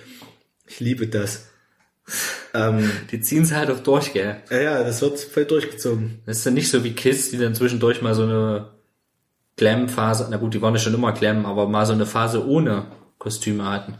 Ich 0.67 0.79
liebe 0.79 1.07
das. 1.07 1.47
Ähm, 2.53 2.91
Die 3.11 3.21
ziehen's 3.21 3.51
halt 3.53 3.71
auch 3.71 3.79
durch, 3.79 4.13
gell? 4.13 4.41
ja, 4.49 4.61
ja, 4.61 4.83
das 4.83 5.01
wird 5.01 5.19
voll 5.19 5.45
durchgezogen. 5.45 6.19
Das 6.25 6.37
ist 6.37 6.45
dann 6.45 6.53
nicht 6.53 6.69
so 6.69 6.83
wie 6.83 6.93
Kiss, 6.93 7.31
die 7.31 7.37
dann 7.37 7.55
zwischendurch 7.55 8.01
mal 8.01 8.13
so 8.13 8.23
eine 8.23 8.71
Glam-Phase, 9.61 10.25
na 10.31 10.37
gut, 10.37 10.55
die 10.55 10.61
waren 10.63 10.73
ja 10.73 10.79
schon 10.79 10.95
immer 10.95 11.11
Glam, 11.11 11.45
aber 11.45 11.69
mal 11.69 11.85
so 11.85 11.93
eine 11.93 12.07
Phase 12.07 12.47
ohne 12.47 12.87
Kostüme 13.19 13.69
hatten. 13.69 13.93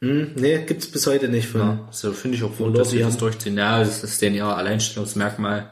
Hm, 0.00 0.32
nee, 0.36 0.64
gibt's 0.64 0.90
bis 0.90 1.06
heute 1.06 1.28
nicht 1.28 1.48
von. 1.48 1.60
Ja, 1.60 1.88
so 1.90 2.12
finde 2.12 2.38
ich 2.38 2.42
auch 2.42 2.56
gut, 2.56 2.78
dass 2.78 2.90
sie 2.90 3.00
das 3.00 3.18
durchziehen. 3.18 3.58
Ja, 3.58 3.80
das 3.80 4.02
ist 4.02 4.22
denen 4.22 4.36
ihr 4.36 4.46
Alleinstellungsmerkmal. 4.46 5.70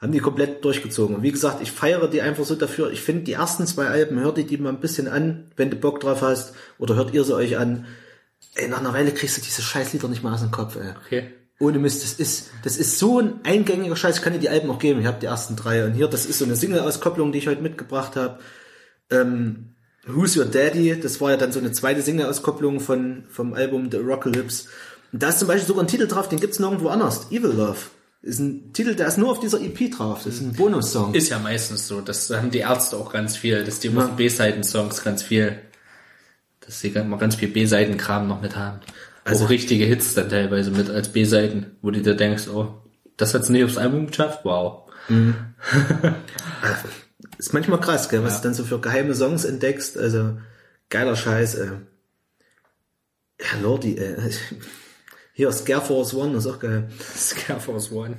Haben 0.00 0.12
die 0.12 0.20
komplett 0.20 0.64
durchgezogen. 0.64 1.16
Und 1.16 1.22
wie 1.24 1.32
gesagt, 1.32 1.60
ich 1.60 1.72
feiere 1.72 2.06
die 2.06 2.22
einfach 2.22 2.44
so 2.44 2.54
dafür. 2.54 2.92
Ich 2.92 3.00
finde 3.00 3.24
die 3.24 3.32
ersten 3.32 3.66
zwei 3.66 3.88
Alben, 3.88 4.20
hört 4.20 4.36
die 4.36 4.46
die 4.46 4.56
mal 4.56 4.68
ein 4.68 4.78
bisschen 4.78 5.08
an, 5.08 5.50
wenn 5.56 5.70
du 5.70 5.76
Bock 5.76 5.98
drauf 5.98 6.22
hast. 6.22 6.54
Oder 6.78 6.94
hört 6.94 7.12
ihr 7.14 7.24
sie 7.24 7.34
euch 7.34 7.58
an. 7.58 7.86
Ey, 8.54 8.68
nach 8.68 8.78
einer 8.78 8.94
Weile 8.94 9.10
kriegst 9.10 9.36
du 9.36 9.40
diese 9.40 9.62
Scheißlieder 9.62 10.06
nicht 10.06 10.22
mehr 10.22 10.32
aus 10.34 10.40
dem 10.40 10.52
Kopf, 10.52 10.76
ey. 10.76 10.92
Okay. 11.04 11.32
Ohne 11.60 11.78
Mist, 11.78 12.04
das 12.04 12.12
ist, 12.14 12.50
das 12.62 12.76
ist 12.76 12.98
so 12.98 13.18
ein 13.18 13.40
eingängiger 13.44 13.96
Scheiß. 13.96 14.18
Ich 14.18 14.22
kann 14.22 14.32
dir 14.32 14.38
die 14.38 14.48
Alben 14.48 14.70
auch 14.70 14.78
geben. 14.78 15.00
Ich 15.00 15.06
habe 15.06 15.18
die 15.20 15.26
ersten 15.26 15.56
drei. 15.56 15.84
Und 15.84 15.94
hier, 15.94 16.06
das 16.06 16.24
ist 16.24 16.38
so 16.38 16.44
eine 16.44 16.54
Single-Auskopplung, 16.54 17.32
die 17.32 17.38
ich 17.38 17.48
heute 17.48 17.62
mitgebracht 17.62 18.14
habe. 18.14 18.38
Ähm, 19.10 19.74
Who's 20.06 20.36
Your 20.36 20.46
Daddy? 20.46 20.98
Das 21.00 21.20
war 21.20 21.32
ja 21.32 21.36
dann 21.36 21.52
so 21.52 21.58
eine 21.58 21.72
zweite 21.72 22.00
Single-Auskopplung 22.00 22.80
von, 22.80 23.24
vom 23.28 23.54
Album 23.54 23.90
The 23.90 23.98
Rockalypse. 23.98 24.68
Und 25.12 25.22
da 25.22 25.30
ist 25.30 25.40
zum 25.40 25.48
Beispiel 25.48 25.66
sogar 25.66 25.84
ein 25.84 25.88
Titel 25.88 26.06
drauf, 26.06 26.28
den 26.28 26.40
gibt's 26.40 26.58
nirgendwo 26.58 26.88
anders. 26.88 27.26
Evil 27.30 27.50
Love. 27.50 27.78
Ist 28.22 28.40
ein 28.40 28.72
Titel, 28.72 28.94
der 28.94 29.06
ist 29.06 29.18
nur 29.18 29.30
auf 29.30 29.40
dieser 29.40 29.60
EP 29.60 29.90
drauf. 29.90 30.22
Das 30.24 30.34
ist 30.34 30.40
ein 30.40 30.52
Bonussong. 30.52 31.14
Ist 31.14 31.28
ja 31.28 31.38
meistens 31.38 31.86
so. 31.86 32.00
Das 32.00 32.30
haben 32.30 32.50
die 32.50 32.58
Ärzte 32.58 32.96
auch 32.96 33.12
ganz 33.12 33.36
viel. 33.36 33.64
dass 33.64 33.80
die 33.80 33.88
so 33.88 34.08
B-Seiten-Songs 34.16 35.04
ganz 35.04 35.22
viel, 35.22 35.58
dass 36.60 36.80
sie 36.80 36.88
immer 36.88 37.18
ganz 37.18 37.36
viel 37.36 37.48
B-Seiten-Kram 37.48 38.26
noch 38.26 38.40
mit 38.40 38.56
haben. 38.56 38.80
Also 39.28 39.44
auch 39.44 39.50
richtige 39.50 39.84
Hits 39.84 40.14
dann 40.14 40.28
teilweise 40.28 40.70
mit 40.70 40.90
als 40.90 41.10
B-Seiten, 41.10 41.76
wo 41.82 41.90
du 41.90 42.00
dir 42.00 42.14
denkst, 42.14 42.48
oh, 42.48 42.74
das 43.16 43.34
hat's 43.34 43.48
nicht 43.48 43.64
aufs 43.64 43.76
Album 43.76 44.06
geschafft? 44.06 44.44
Wow. 44.44 44.90
Ist 47.38 47.52
manchmal 47.52 47.80
krass, 47.80 48.08
gell, 48.08 48.24
was 48.24 48.40
du 48.40 48.48
dann 48.48 48.54
so 48.54 48.64
für 48.64 48.80
geheime 48.80 49.14
Songs 49.14 49.44
entdeckst. 49.44 49.96
Also, 49.96 50.38
geiler 50.90 51.16
Scheiß, 51.16 51.54
ey. 51.56 51.70
Ja, 53.40 53.60
Lordi, 53.62 53.96
ey. 53.98 54.16
Hier, 55.32 55.52
Scare 55.52 55.82
Force 55.82 56.14
One 56.14 56.36
ist 56.36 56.46
auch 56.48 56.58
geil. 56.58 56.88
Scare 57.14 57.60
Force 57.60 57.92
One. 57.92 58.16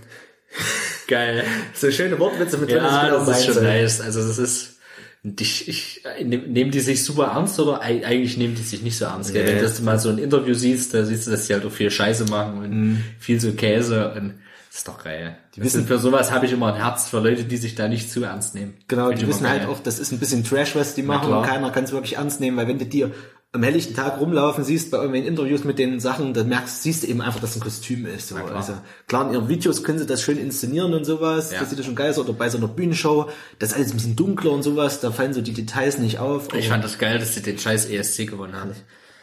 Geil. 1.08 1.44
So 1.74 1.92
schöne 1.92 2.18
Wortwitze 2.18 2.58
mit 2.58 2.70
drin, 2.70 2.78
Ja, 2.78 3.06
genau 3.06 3.26
das 3.26 3.40
ist 3.40 3.54
schon 3.54 3.64
nice. 3.64 4.00
Also 4.00 4.26
das 4.26 4.38
ist, 4.38 4.79
ich, 5.24 5.68
ich, 5.68 6.02
nehm- 6.24 6.48
nehmen 6.48 6.72
die 6.72 6.80
sich 6.80 7.04
super 7.04 7.26
ernst 7.34 7.60
oder 7.60 7.82
eig- 7.84 8.04
eigentlich 8.06 8.38
nehmen 8.38 8.56
die 8.56 8.62
sich 8.62 8.82
nicht 8.82 8.98
so 8.98 9.06
ernst? 9.06 9.34
Gell? 9.34 9.44
Nee. 9.56 9.62
Wenn 9.62 9.76
du 9.76 9.82
mal 9.84 10.00
so 10.00 10.10
ein 10.10 10.18
Interview 10.18 10.54
siehst, 10.54 10.94
da 10.94 11.04
siehst 11.06 11.28
du, 11.28 11.32
dass 11.32 11.48
die 11.48 11.54
halt 11.54 11.66
auch 11.66 11.72
viel 11.72 11.92
Scheiße 11.92 12.26
machen 12.26 12.58
und 12.60 12.70
Mhm. 12.72 13.04
viel 13.20 13.40
so 13.40 13.52
Käse 13.52 14.14
und 14.14 14.36
das 14.70 14.78
ist 14.80 14.88
doch 14.88 15.04
geil. 15.04 15.36
Die 15.56 15.64
wissen, 15.64 15.88
für 15.88 15.98
sowas 15.98 16.32
habe 16.32 16.46
ich 16.46 16.54
immer 16.54 16.68
ein 16.74 16.80
Herz 16.82 17.10
für 17.10 17.20
Leute, 17.20 17.44
die 17.44 17.58
sich 17.58 17.74
da 17.76 17.88
nicht 17.88 18.10
zu 18.12 18.24
ernst 18.24 18.54
nehmen. 18.56 18.76
Genau, 18.88 19.08
Find 19.10 19.20
die 19.22 19.28
wissen 19.28 19.50
halt 19.50 19.66
auch, 19.66 19.80
das 19.80 19.98
ist 20.00 20.12
ein 20.12 20.20
bisschen 20.20 20.44
Trash, 20.44 20.76
was 20.76 20.94
die 20.94 21.02
machen 21.02 21.34
und 21.34 21.44
keiner 21.44 21.72
kann 21.72 21.84
es 21.86 21.92
wirklich 21.92 22.18
ernst 22.18 22.40
nehmen, 22.40 22.56
weil 22.56 22.68
wenn 22.68 22.78
du 22.80 22.86
dir 22.86 23.12
am 23.52 23.64
helllichten 23.64 23.96
Tag 23.96 24.20
rumlaufen 24.20 24.64
siehst 24.64 24.92
bei 24.92 24.98
irgendwelchen 24.98 25.28
Interviews 25.30 25.64
mit 25.64 25.80
den 25.80 26.00
Sachen, 26.00 26.36
dann 26.36 26.50
merkst, 26.50 26.84
siehst 26.84 27.02
du 27.04 27.08
eben 27.08 27.22
einfach, 27.22 27.40
dass 27.40 27.52
es 27.52 27.56
ein 27.58 27.62
Kostüm 27.62 28.06
ist. 28.06 28.28
So. 28.28 28.36
klar. 28.36 28.56
Also 28.56 28.74
klar, 29.08 29.28
in 29.28 29.34
ihren 29.34 29.50
Videos 29.50 29.84
können 29.84 29.98
sie 29.98 30.06
das 30.06 30.22
schön 30.22 30.38
inszenieren 30.38 30.94
und 30.94 31.04
sowas, 31.04 31.52
Ja. 31.52 31.60
das 31.60 31.70
sieht 31.72 31.80
das 31.80 31.86
schon 31.88 31.96
geil 31.96 32.12
aus, 32.12 32.20
oder 32.20 32.34
bei 32.34 32.50
so 32.50 32.60
einer 32.60 32.68
Bühnenshow, 32.68 33.30
das 33.58 33.70
ist 33.72 33.76
alles 33.76 33.90
ein 33.92 33.96
bisschen 33.98 34.16
dunkler 34.16 34.52
und 34.52 34.62
sowas, 34.62 35.00
da 35.00 35.12
fallen 35.12 35.34
so 35.34 35.42
die 35.42 35.54
Details 35.54 35.98
nicht 35.98 36.20
auf. 36.20 36.54
Ich 36.54 36.70
fand 36.70 36.84
das 36.84 37.00
geil, 37.00 37.18
dass 37.18 37.34
sie 37.34 37.42
den 37.42 37.58
scheiß 37.58 37.88
ESC 37.90 38.28
gewonnen 38.28 38.56
haben. 38.56 38.72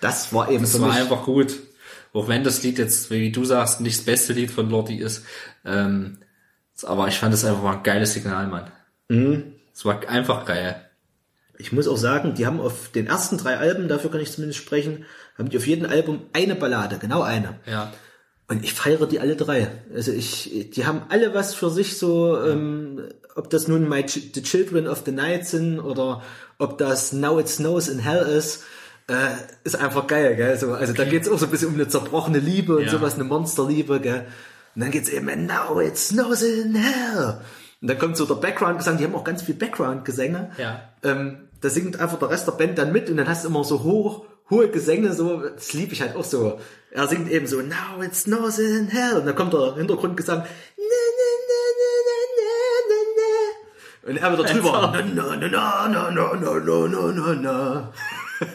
das 0.00 0.32
war 0.32 0.50
eben 0.50 0.62
Das 0.62 0.72
für 0.72 0.80
war 0.80 0.92
einfach 0.92 1.22
gut. 1.24 1.54
Auch 2.12 2.26
wenn 2.28 2.42
das 2.44 2.62
Lied 2.62 2.78
jetzt, 2.78 3.10
wie 3.10 3.30
du 3.30 3.44
sagst, 3.44 3.80
nicht 3.80 3.98
das 3.98 4.04
beste 4.06 4.32
Lied 4.32 4.50
von 4.50 4.70
Lordi 4.70 4.96
ist. 4.96 5.22
Ähm, 5.64 6.18
aber 6.82 7.08
ich 7.08 7.18
fand 7.18 7.32
es 7.34 7.44
einfach 7.44 7.62
mal 7.62 7.76
ein 7.76 7.82
geiles 7.82 8.14
Signal, 8.14 8.46
Mann. 8.48 8.70
Mhm. 9.08 9.52
Es 9.74 9.84
war 9.84 10.00
einfach 10.08 10.46
geil. 10.46 10.82
Ich 11.58 11.72
muss 11.72 11.88
auch 11.88 11.96
sagen, 11.96 12.34
die 12.34 12.46
haben 12.46 12.60
auf 12.60 12.90
den 12.94 13.06
ersten 13.06 13.38
drei 13.38 13.56
Alben, 13.56 13.88
dafür 13.88 14.10
kann 14.10 14.20
ich 14.20 14.32
zumindest 14.32 14.58
sprechen, 14.60 15.04
haben 15.38 15.48
die 15.50 15.56
auf 15.56 15.66
jedem 15.66 15.88
Album 15.88 16.22
eine 16.32 16.54
Ballade, 16.54 16.98
genau 16.98 17.22
eine. 17.22 17.54
Ja. 17.66 17.92
Und 18.48 18.62
ich 18.64 18.74
feiere 18.74 19.06
die 19.06 19.18
alle 19.18 19.34
drei. 19.36 19.68
Also 19.94 20.12
ich, 20.12 20.70
die 20.72 20.86
haben 20.86 21.02
alle 21.08 21.34
was 21.34 21.54
für 21.54 21.68
sich 21.70 21.98
so, 21.98 22.40
ähm, 22.40 23.02
ob 23.34 23.50
das 23.50 23.66
nun 23.68 23.88
My 23.88 24.04
Ch 24.04 24.30
The 24.34 24.42
Children 24.42 24.86
of 24.86 25.02
the 25.04 25.10
Night 25.12 25.46
sind 25.46 25.80
oder 25.80 26.22
ob 26.58 26.78
das 26.78 27.12
Now 27.12 27.40
It 27.40 27.48
Snows 27.48 27.88
in 27.88 27.98
Hell 27.98 28.24
ist, 28.24 28.62
äh, 29.08 29.14
ist 29.64 29.76
einfach 29.76 30.06
geil, 30.06 30.36
gell? 30.36 30.56
So, 30.58 30.72
also 30.72 30.92
da 30.92 31.04
geht's 31.04 31.28
auch 31.28 31.38
so 31.38 31.46
ein 31.46 31.50
bisschen 31.50 31.68
um 31.68 31.74
eine 31.74 31.88
zerbrochene 31.88 32.38
Liebe 32.38 32.76
und 32.76 32.84
Ja. 32.84 32.90
sowas, 32.90 33.14
eine 33.14 33.24
Monsterliebe, 33.24 34.00
gell? 34.00 34.26
Und 34.74 34.82
dann 34.82 34.90
geht's 34.90 35.08
eben 35.08 35.46
Now 35.46 35.80
It 35.80 35.96
Snows 35.96 36.42
in 36.42 36.74
Hell. 36.76 37.40
Und 37.82 37.88
dann 37.88 37.98
kommt 37.98 38.16
so 38.16 38.26
der 38.26 38.36
Background-Gesang, 38.36 38.96
die 38.98 39.04
haben 39.04 39.14
auch 39.14 39.24
ganz 39.24 39.42
viel 39.42 39.54
Background-Gesänge. 39.54 40.50
Ja. 40.56 40.88
Ähm, 41.02 41.45
da 41.60 41.70
singt 41.70 42.00
einfach 42.00 42.18
der 42.18 42.30
Rest 42.30 42.46
der 42.46 42.52
Band 42.52 42.78
dann 42.78 42.92
mit 42.92 43.08
und 43.10 43.16
dann 43.16 43.28
hast 43.28 43.44
du 43.44 43.48
immer 43.48 43.64
so 43.64 43.82
hoch, 43.82 44.24
hohe 44.50 44.68
Gesänge, 44.68 45.12
so, 45.12 45.40
das 45.40 45.72
liebe 45.72 45.92
ich 45.92 46.02
halt 46.02 46.16
auch 46.16 46.24
so. 46.24 46.60
Er 46.90 47.08
singt 47.08 47.30
eben 47.30 47.46
so, 47.46 47.60
now 47.60 48.02
it 48.02 48.14
snows 48.14 48.58
in 48.58 48.88
hell, 48.88 49.18
und 49.18 49.26
dann 49.26 49.34
kommt 49.34 49.52
der 49.52 49.74
Hintergrundgesang, 49.76 50.38
na, 50.38 50.44
na, 50.46 51.30
na, 51.48 51.60
na, 51.78 52.16
na, 52.38 52.52
na, 52.88 52.98
na, 53.18 54.10
und 54.10 54.16
er 54.16 54.32
wieder 54.32 54.44
drüber, 54.44 54.92
na, 54.92 55.02
na, 55.02 55.36
na, 55.36 55.48
na, 55.48 55.88
na, 55.88 56.10
na, 56.10 56.34
na, 56.34 56.86
na, 56.88 57.12
na, 57.12 57.34
na. 57.34 57.92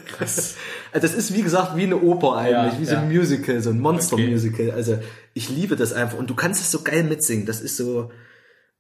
Krass. 0.06 0.56
Also 0.92 1.08
das 1.08 1.16
ist 1.16 1.34
wie 1.34 1.42
gesagt 1.42 1.76
wie 1.76 1.84
eine 1.84 1.98
Oper 1.98 2.36
eigentlich, 2.36 2.74
Ja, 2.74 2.80
wie 2.80 2.86
so 2.86 2.96
ein 2.96 3.12
ja. 3.12 3.18
Musical, 3.20 3.62
so 3.62 3.72
ein 3.72 3.80
Monster-Musical. 3.80 4.72
Also 4.72 5.00
ich 5.34 5.50
liebe 5.50 5.76
das 5.76 5.92
einfach 5.94 6.18
und 6.18 6.30
du 6.30 6.36
kannst 6.36 6.62
es 6.62 6.72
so 6.72 6.82
geil 6.82 7.04
mitsingen. 7.04 7.46
Das 7.46 7.62
ist 7.62 7.78
so, 7.78 8.12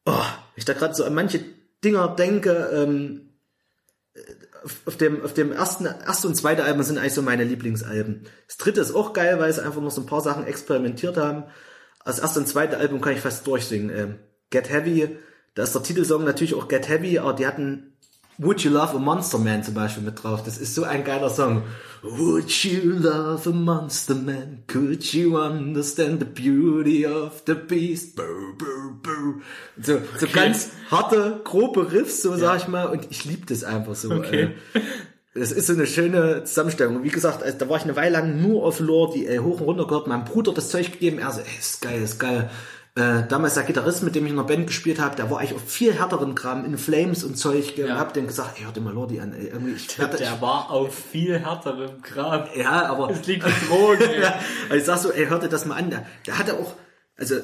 oh, 0.05 0.25
ich 0.55 0.65
da 0.65 0.73
gerade 0.73 0.93
so 0.93 1.03
an 1.03 1.15
manche 1.15 1.39
Dinger 1.83 2.09
denke, 2.09 2.69
ähm, 2.73 3.30
auf, 4.85 4.97
dem, 4.97 5.23
auf 5.23 5.33
dem 5.33 5.51
ersten, 5.51 5.85
erste 5.85 6.27
und 6.27 6.35
zweite 6.35 6.63
Album 6.63 6.83
sind 6.83 6.97
eigentlich 6.97 7.13
so 7.13 7.21
meine 7.21 7.43
Lieblingsalben. 7.43 8.27
Das 8.47 8.57
dritte 8.57 8.81
ist 8.81 8.93
auch 8.93 9.13
geil, 9.13 9.39
weil 9.39 9.51
sie 9.51 9.63
einfach 9.63 9.81
noch 9.81 9.91
so 9.91 10.01
ein 10.01 10.07
paar 10.07 10.21
Sachen 10.21 10.45
experimentiert 10.45 11.17
haben. 11.17 11.43
Das 12.05 12.19
erste 12.19 12.39
und 12.39 12.47
zweite 12.47 12.77
Album 12.77 13.01
kann 13.01 13.13
ich 13.13 13.21
fast 13.21 13.45
durchsingen. 13.47 13.89
Ähm, 13.89 14.15
Get 14.49 14.69
Heavy, 14.69 15.17
da 15.55 15.63
ist 15.63 15.73
der 15.73 15.83
Titelsong 15.83 16.23
natürlich 16.23 16.53
auch 16.55 16.67
Get 16.67 16.89
Heavy, 16.89 17.19
aber 17.19 17.33
die 17.33 17.47
hatten 17.47 17.90
Would 18.41 18.61
You 18.61 18.71
Love 18.71 18.95
a 18.95 18.99
Monster 18.99 19.37
Man 19.37 19.63
zum 19.63 19.75
Beispiel 19.75 20.03
mit 20.03 20.21
drauf. 20.21 20.43
Das 20.43 20.57
ist 20.57 20.75
so 20.75 20.83
ein 20.83 21.03
geiler 21.03 21.29
Song. 21.29 21.63
Would 22.03 22.49
you 22.63 22.93
love 22.93 23.47
a 23.47 23.53
monster 23.53 24.15
man? 24.15 24.63
Could 24.65 25.13
you 25.13 25.37
understand 25.37 26.19
the 26.19 26.25
beauty 26.25 27.05
of 27.05 27.43
the 27.45 27.53
beast? 27.53 28.15
Brr, 28.15 28.55
brr, 28.57 28.95
brr. 29.03 29.41
So, 29.79 29.99
so 30.17 30.25
ganz 30.33 30.71
harte, 30.89 31.41
grobe 31.43 31.91
Riffs, 31.91 32.23
so 32.23 32.35
sag 32.35 32.57
ich 32.57 32.67
mal, 32.67 32.85
und 32.85 33.05
ich 33.11 33.25
liebe 33.25 33.45
das 33.45 33.63
einfach 33.63 33.93
so. 33.93 34.09
Okay. 34.09 34.55
Äh, 34.73 34.79
das 35.35 35.51
ist 35.51 35.67
so 35.67 35.73
eine 35.73 35.85
schöne 35.85 36.43
Zusammenstellung. 36.43 36.95
Und 36.97 37.03
Wie 37.03 37.09
gesagt, 37.09 37.43
also, 37.43 37.55
da 37.55 37.69
war 37.69 37.77
ich 37.77 37.83
eine 37.83 37.95
Weile 37.95 38.13
lang 38.13 38.41
nur 38.41 38.65
auf 38.65 38.79
Lore, 38.79 39.13
die 39.13 39.27
ey, 39.27 39.37
hoch 39.37 39.61
und 39.61 39.67
runter 39.67 39.85
gehört, 39.85 40.07
meinem 40.07 40.25
Bruder 40.25 40.53
das 40.53 40.69
Zeug 40.69 40.91
gegeben, 40.91 41.19
er 41.19 41.31
so, 41.31 41.41
ey, 41.41 41.59
ist 41.59 41.81
geil, 41.81 42.01
ist 42.01 42.19
geil. 42.19 42.49
Äh, 42.95 43.23
damals 43.29 43.53
der 43.53 43.63
Gitarrist, 43.63 44.03
mit 44.03 44.15
dem 44.15 44.25
ich 44.25 44.33
in 44.33 44.37
einer 44.37 44.45
Band 44.47 44.67
gespielt 44.67 44.99
habe, 44.99 45.15
der 45.15 45.31
war 45.31 45.39
eigentlich 45.39 45.53
auf 45.55 45.63
viel 45.69 45.93
härteren 45.93 46.35
Kram, 46.35 46.65
in 46.65 46.77
Flames 46.77 47.23
und 47.23 47.37
Zeug, 47.37 47.77
ja. 47.77 47.85
Ja. 47.87 47.93
und 47.93 47.99
hab 48.01 48.13
dem 48.13 48.27
gesagt, 48.27 48.57
ey, 48.57 48.65
hör 48.65 48.73
dir 48.73 48.81
mal 48.81 48.93
Lordi 48.93 49.21
an, 49.21 49.31
ey, 49.33 49.47
irgendwie, 49.47 49.71
ich 49.73 49.97
werd- 49.97 50.19
Der 50.19 50.41
war 50.41 50.69
auf 50.69 50.93
viel 50.93 51.39
härterem 51.39 52.01
Kram. 52.01 52.43
ja, 52.53 52.87
aber 52.87 53.09
Es 53.11 53.25
liegt 53.25 53.45
mit 53.45 53.53
Drogen. 53.69 54.01
ja, 54.21 54.35
also 54.69 54.75
ich 54.75 54.83
sag 54.83 54.97
so, 54.97 55.11
ey, 55.13 55.25
hör 55.27 55.39
dir 55.39 55.47
das 55.47 55.65
mal 55.65 55.75
an. 55.75 55.89
Der, 55.89 56.05
der 56.27 56.37
hatte 56.37 56.55
auch, 56.55 56.73
also 57.15 57.35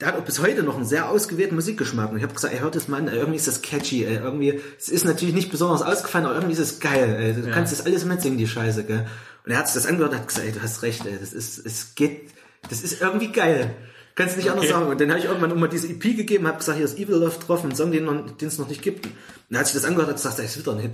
der 0.00 0.08
hat 0.08 0.16
auch 0.16 0.24
bis 0.24 0.40
heute 0.40 0.62
noch 0.62 0.76
einen 0.76 0.84
sehr 0.84 1.08
ausgewählten 1.10 1.56
Musikgeschmack. 1.56 2.10
Und 2.12 2.18
ich 2.18 2.22
habe 2.22 2.32
gesagt, 2.34 2.54
ey, 2.54 2.60
hört 2.60 2.76
das 2.76 2.86
mal 2.86 2.98
an, 2.98 3.08
ey, 3.08 3.16
irgendwie 3.16 3.38
ist 3.38 3.48
das 3.48 3.62
catchy, 3.62 4.04
ey, 4.04 4.18
irgendwie, 4.18 4.60
es 4.78 4.88
ist 4.88 5.04
natürlich 5.04 5.34
nicht 5.34 5.50
besonders 5.50 5.82
ausgefallen, 5.82 6.24
aber 6.26 6.36
irgendwie 6.36 6.52
ist 6.52 6.60
es 6.60 6.78
geil, 6.78 7.16
ey. 7.18 7.34
Du 7.42 7.50
kannst 7.50 7.72
das 7.72 7.84
alles 7.84 8.04
mitsingen, 8.04 8.38
die 8.38 8.46
Scheiße, 8.46 8.84
gell. 8.84 9.06
Und 9.44 9.50
er 9.50 9.58
hat 9.58 9.66
sich 9.66 9.74
das 9.74 9.86
angehört 9.86 10.12
und 10.12 10.18
hat 10.20 10.28
gesagt, 10.28 10.46
ey, 10.46 10.52
du 10.52 10.62
hast 10.62 10.82
recht, 10.82 11.04
ey, 11.04 11.18
das 11.20 11.32
ist, 11.32 11.66
es 11.66 11.96
geht, 11.96 12.30
das 12.70 12.80
ist 12.82 13.00
irgendwie 13.00 13.32
geil. 13.32 13.74
Kannst 14.14 14.36
nicht 14.36 14.50
anders 14.50 14.68
sagen. 14.68 14.86
Und 14.88 15.00
dann 15.00 15.08
habe 15.08 15.20
ich 15.20 15.24
irgendwann 15.24 15.50
immer 15.50 15.68
diese 15.68 15.88
EP 15.88 16.02
gegeben, 16.02 16.46
habe 16.46 16.58
gesagt, 16.58 16.76
hier 16.76 16.84
ist 16.84 16.98
Evil 16.98 17.16
Love 17.16 17.38
drauf, 17.46 17.64
ein 17.64 17.74
Song, 17.74 17.92
den 17.92 18.06
es 18.46 18.58
noch 18.58 18.68
nicht 18.68 18.82
gibt. 18.82 19.06
Und 19.06 19.14
dann 19.48 19.60
hat 19.60 19.66
sich 19.66 19.74
das 19.74 19.84
angehört 19.84 20.08
und 20.08 20.14
hat 20.14 20.22
gesagt, 20.22 20.38
ey, 20.38 20.44
ist 20.44 20.58
wieder 20.58 20.72
ein 20.72 20.78
Hit. 20.80 20.92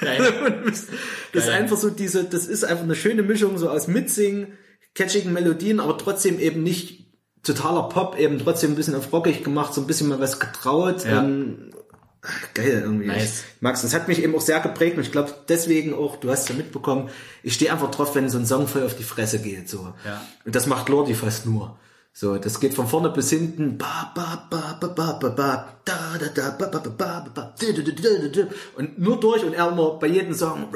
Geil. 0.00 0.64
Das 1.32 1.44
ist 1.44 1.50
einfach 1.50 1.76
so 1.76 1.90
diese, 1.90 2.24
das 2.24 2.46
ist 2.46 2.64
einfach 2.64 2.84
eine 2.84 2.94
schöne 2.94 3.22
Mischung 3.22 3.58
so 3.58 3.68
aus 3.68 3.86
Mitsingen, 3.86 4.58
catchigen 4.94 5.32
Melodien, 5.32 5.78
aber 5.78 5.98
trotzdem 5.98 6.38
eben 6.38 6.62
nicht 6.62 7.06
totaler 7.42 7.88
Pop, 7.88 8.18
eben 8.18 8.38
trotzdem 8.38 8.72
ein 8.72 8.76
bisschen 8.76 8.94
auf 8.94 9.12
rockig 9.12 9.44
gemacht, 9.44 9.74
so 9.74 9.80
ein 9.80 9.86
bisschen 9.86 10.08
mal 10.08 10.20
was 10.20 10.40
getraut. 10.40 11.04
Ja. 11.04 11.22
Ähm, 11.22 11.72
geil 12.54 12.80
irgendwie. 12.82 13.06
Nice. 13.06 13.44
Ich 13.56 13.62
mag's. 13.62 13.82
Das 13.82 13.94
hat 13.94 14.08
mich 14.08 14.22
eben 14.22 14.34
auch 14.34 14.40
sehr 14.40 14.60
geprägt 14.60 14.96
und 14.96 15.02
ich 15.02 15.12
glaube 15.12 15.34
deswegen 15.48 15.94
auch, 15.94 16.16
du 16.16 16.30
hast 16.30 16.48
ja 16.48 16.54
mitbekommen, 16.54 17.10
ich 17.42 17.54
stehe 17.54 17.72
einfach 17.72 17.90
drauf, 17.90 18.14
wenn 18.14 18.28
so 18.28 18.38
ein 18.38 18.46
Song 18.46 18.66
voll 18.66 18.84
auf 18.84 18.96
die 18.96 19.04
Fresse 19.04 19.40
geht. 19.40 19.68
So. 19.68 19.92
Ja. 20.04 20.24
Und 20.44 20.54
das 20.54 20.66
macht 20.66 20.88
Lordi 20.88 21.14
fast 21.14 21.46
nur. 21.46 21.78
So, 22.20 22.36
das 22.36 22.58
geht 22.58 22.74
von 22.74 22.88
vorne 22.88 23.10
bis 23.10 23.30
hinten. 23.30 23.78
Und 28.76 28.98
nur 28.98 29.20
durch 29.20 29.44
und 29.44 29.52
er 29.52 29.68
immer 29.68 29.90
bei 30.00 30.08
jedem 30.08 30.34
Song 30.34 30.66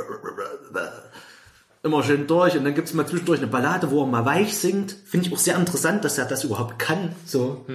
immer 1.82 2.04
schön 2.04 2.28
durch 2.28 2.56
und 2.56 2.62
dann 2.62 2.76
gibt's 2.76 2.94
mal 2.94 3.08
zwischendurch 3.08 3.40
eine 3.40 3.48
Ballade, 3.48 3.90
wo 3.90 4.02
er 4.02 4.06
mal 4.06 4.24
weich 4.24 4.56
singt. 4.56 4.94
Finde 5.04 5.26
ich 5.26 5.34
auch 5.34 5.38
sehr 5.38 5.56
interessant, 5.56 6.04
dass 6.04 6.16
er 6.16 6.26
das 6.26 6.44
überhaupt 6.44 6.78
kann. 6.78 7.16
So, 7.26 7.66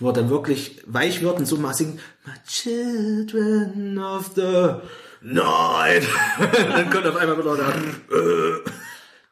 wo 0.00 0.08
er 0.08 0.12
dann 0.12 0.28
wirklich 0.28 0.82
weich 0.86 1.22
wird 1.22 1.38
und 1.38 1.46
so 1.46 1.56
mal 1.56 1.72
singt. 1.72 2.00
My 2.26 2.32
children 2.48 3.96
of 3.96 4.32
the 4.34 4.74
night. 5.20 6.02
dann 6.52 6.90
kommt 6.90 7.06
auf 7.06 7.14
einmal 7.14 7.38
wieder 7.38 7.56
der, 7.58 7.68
äh, 7.68 8.64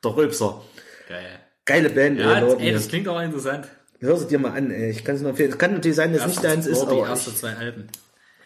der 0.05 0.17
Rülpser. 0.17 0.63
Geil. 1.09 1.42
Geile 1.65 1.91
Band, 1.91 2.19
Ja, 2.19 2.35
ey, 2.35 2.41
das, 2.41 2.55
ey, 2.55 2.73
das 2.73 2.89
klingt 2.89 3.09
auch 3.09 3.21
interessant. 3.21 3.69
Hör 4.01 4.17
sie 4.17 4.27
dir 4.27 4.41
mal 4.41 4.53
an, 4.53 4.71
ey. 4.73 4.91
Ich 4.91 5.05
kann 5.05 5.15
es 5.15 5.21
nur 5.21 5.31
empfehlen. 5.31 5.51
Es 5.51 5.59
kann 5.59 5.75
natürlich 5.75 5.97
sein, 5.97 6.13
dass 6.13 6.23
es 6.23 6.29
nicht 6.29 6.45
deins 6.45 6.67
ist, 6.67 6.83
die 6.83 6.87
aber 6.87 7.09
erste 7.09 7.31
ich, 7.31 7.37
zwei 7.37 7.55
Alben. 7.55 7.87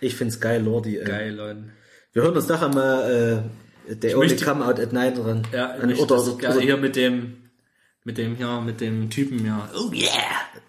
ich 0.01 0.15
find's 0.15 0.39
geil, 0.39 0.63
Lordi. 0.63 0.99
Ey. 0.99 1.05
Geil, 1.05 1.35
Leute. 1.35 1.65
Wir 2.13 2.23
hören 2.23 2.37
uns 2.37 2.49
nachher 2.49 2.69
mal 2.69 3.45
äh, 3.89 3.95
The 4.01 4.15
Only 4.15 4.37
Come 4.37 4.65
Out 4.65 4.81
at 4.81 4.93
Night 4.93 5.17
dran. 5.17 5.47
Ja, 5.53 5.71
an, 5.71 5.89
ich, 5.89 5.99
oder, 5.99 6.17
das 6.17 6.29
oder, 6.29 6.61
hier 6.61 6.77
mit 6.77 6.95
dem, 6.95 7.37
mit 8.05 8.19
dem, 8.19 8.37
hier, 8.37 8.61
mit 8.61 8.83
dem 8.83 9.09
Typen, 9.09 9.47
ja. 9.47 9.71
Oh 9.75 9.91
yeah. 9.93 10.11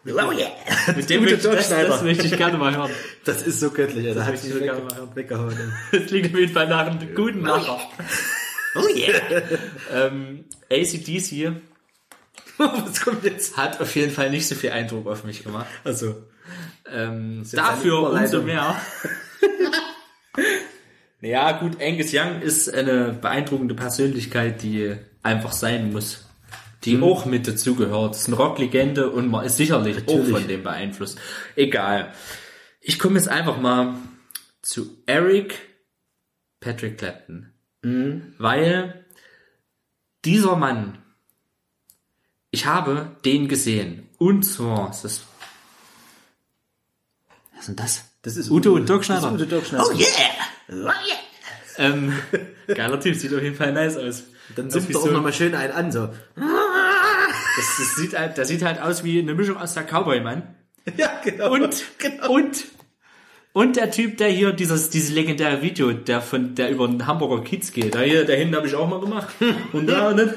Oh 0.06 0.32
yeah. 0.32 0.48
Mit 0.95 1.09
dem 1.09 1.24
Ute 1.24 1.32
möchte, 1.34 1.50
das, 1.50 1.69
das 1.69 2.01
möchte 2.01 2.27
ich 2.27 2.38
gerne 2.38 2.58
mal 2.58 2.74
hören. 2.74 2.92
Das 3.26 3.45
ist 3.45 3.59
so 3.59 3.72
göttlich, 3.72 4.08
Alter. 4.08 4.19
Da 4.22 4.26
hab 4.26 4.32
möchte 4.32 4.48
ich 4.48 4.53
so 4.53 4.59
gerne 4.59 4.82
mal 4.82 4.95
hören. 4.95 5.09
weggehauen. 5.16 5.51
ey. 5.51 6.00
Das 6.00 6.08
klingt 6.08 6.34
auf 6.34 6.40
jeden 6.40 6.53
Fall 6.53 6.69
nach 6.69 6.88
einem 6.88 7.14
guten 7.14 7.42
Lacher. 7.42 7.77
Oh 8.76 8.88
yeah. 8.95 9.42
Ähm, 9.93 10.45
ACDC 10.72 11.51
Was 12.85 13.01
kommt 13.01 13.23
jetzt? 13.23 13.55
hat 13.57 13.79
auf 13.81 13.95
jeden 13.95 14.11
Fall 14.11 14.29
nicht 14.29 14.47
so 14.47 14.55
viel 14.55 14.71
Eindruck 14.71 15.07
auf 15.07 15.23
mich 15.23 15.43
gemacht. 15.43 15.67
Also, 15.83 16.15
Ähm, 16.91 17.43
dafür 17.51 18.11
umso 18.11 18.41
mehr. 18.41 18.79
ja, 21.21 21.51
gut, 21.53 21.81
Angus 21.81 22.13
Young 22.13 22.41
ist 22.41 22.73
eine 22.73 23.13
beeindruckende 23.13 23.75
Persönlichkeit, 23.75 24.61
die 24.61 24.95
einfach 25.23 25.51
sein 25.51 25.91
muss. 25.91 26.25
Die 26.83 26.95
Mhm. 26.97 27.03
auch 27.03 27.25
mit 27.25 27.47
dazugehört. 27.47 28.15
Ist 28.15 28.27
eine 28.27 28.37
Rocklegende 28.37 29.09
und 29.09 29.29
man 29.29 29.45
ist 29.45 29.57
sicherlich 29.57 29.97
Natürlich. 29.97 30.33
auch 30.33 30.39
von 30.39 30.47
dem 30.47 30.63
beeinflusst. 30.63 31.19
Egal. 31.55 32.13
Ich 32.81 32.99
komme 32.99 33.15
jetzt 33.17 33.27
einfach 33.27 33.59
mal 33.59 33.95
zu 34.61 35.01
Eric 35.07 35.55
Patrick 36.59 36.97
Clapton. 36.99 37.51
Mhm. 37.81 38.33
Weil 38.37 39.05
dieser 40.23 40.55
Mann, 40.55 40.99
ich 42.51 42.66
habe 42.66 43.16
den 43.26 43.48
gesehen. 43.48 44.08
Und 44.17 44.43
zwar, 44.43 44.90
ist 44.90 45.03
das 45.03 45.24
was 47.53 47.61
ist 47.61 47.67
denn 47.69 47.76
das? 47.76 48.03
das 48.22 48.38
ist 48.38 48.51
Ute 48.51 48.72
und 48.72 48.88
Dirk 48.88 49.03
Schneider. 49.03 49.22
Das 49.32 49.34
ist 49.34 49.42
Ute 49.42 49.48
Dirk 49.48 49.66
Schneider. 49.66 49.85
Oh 49.88 49.92
yeah. 49.93 50.08
Oh 50.69 50.74
yeah. 50.76 50.93
Ähm, 51.80 52.14
geiler 52.67 53.00
Typ, 53.00 53.16
sieht 53.16 53.34
auf 53.34 53.42
jeden 53.42 53.56
Fall 53.56 53.72
nice 53.74 53.98
aus. 53.98 54.24
Dann 54.56 54.69
Das 54.69 54.88
wie 54.88 54.93
er 54.93 55.00
auch 55.00 55.06
so- 55.06 55.11
nochmal 55.11 55.34
schön 55.34 55.56
einen 55.56 55.74
an, 55.74 55.92
so. 55.92 56.09
das, 56.35 57.66
das 57.80 57.95
sieht 57.95 58.17
halt, 58.17 58.38
der 58.38 58.45
sieht 58.45 58.64
halt 58.64 58.82
aus 58.82 59.03
wie 59.03 59.19
eine 59.19 59.34
Mischung 59.34 59.58
aus 59.58 59.74
der 59.74 59.84
Cowboy-Mann. 59.84 60.56
Ja, 60.95 61.19
genau. 61.22 61.51
Und, 61.51 61.84
und, 62.30 62.66
und 63.51 63.76
der 63.76 63.92
Typ, 63.92 64.16
der 64.19 64.30
hier 64.30 64.53
dieses, 64.53 64.90
dieses 64.90 65.09
legendäre 65.11 65.61
Video, 65.61 65.92
der 65.92 66.22
von, 66.22 66.56
der 66.56 66.69
über 66.69 66.88
den 66.88 67.06
Hamburger 67.06 67.43
Kiez 67.43 67.74
geht. 67.74 67.93
Da 67.93 68.00
hier, 68.00 68.24
da 68.24 68.32
hinten 68.32 68.56
habe 68.56 68.67
ich 68.67 68.76
auch 68.76 68.88
mal 68.88 69.01
gemacht. 69.01 69.27
Und 69.74 69.88
da, 69.88 70.09
und 70.11 70.16
dann, 70.17 70.34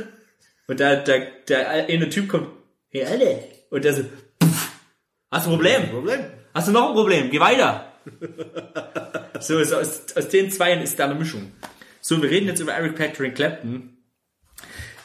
und 0.70 0.78
da, 0.78 0.94
der, 0.94 1.26
der 1.48 1.68
eine 1.68 2.08
Typ 2.10 2.28
kommt, 2.28 2.46
hey, 2.90 3.04
alle. 3.04 3.42
Und 3.70 3.84
der 3.84 3.92
so, 3.92 4.04
pff, 4.04 4.70
hast 5.28 5.48
du 5.48 5.50
ein 5.50 5.56
Problem? 5.56 5.90
Problem. 5.90 6.20
Hast 6.54 6.68
du 6.68 6.72
noch 6.72 6.90
ein 6.90 6.94
Problem? 6.94 7.28
Geh 7.28 7.40
weiter. 7.40 7.92
so, 9.40 9.58
ist 9.58 9.72
aus, 9.72 10.14
aus 10.14 10.28
den 10.28 10.48
Zweien 10.48 10.80
ist 10.80 10.96
da 10.96 11.06
eine 11.06 11.16
Mischung. 11.16 11.50
So, 12.00 12.22
wir 12.22 12.30
reden 12.30 12.46
jetzt 12.46 12.60
über 12.60 12.72
Eric 12.72 12.94
Patrick 12.94 13.34
Clapton, 13.34 13.96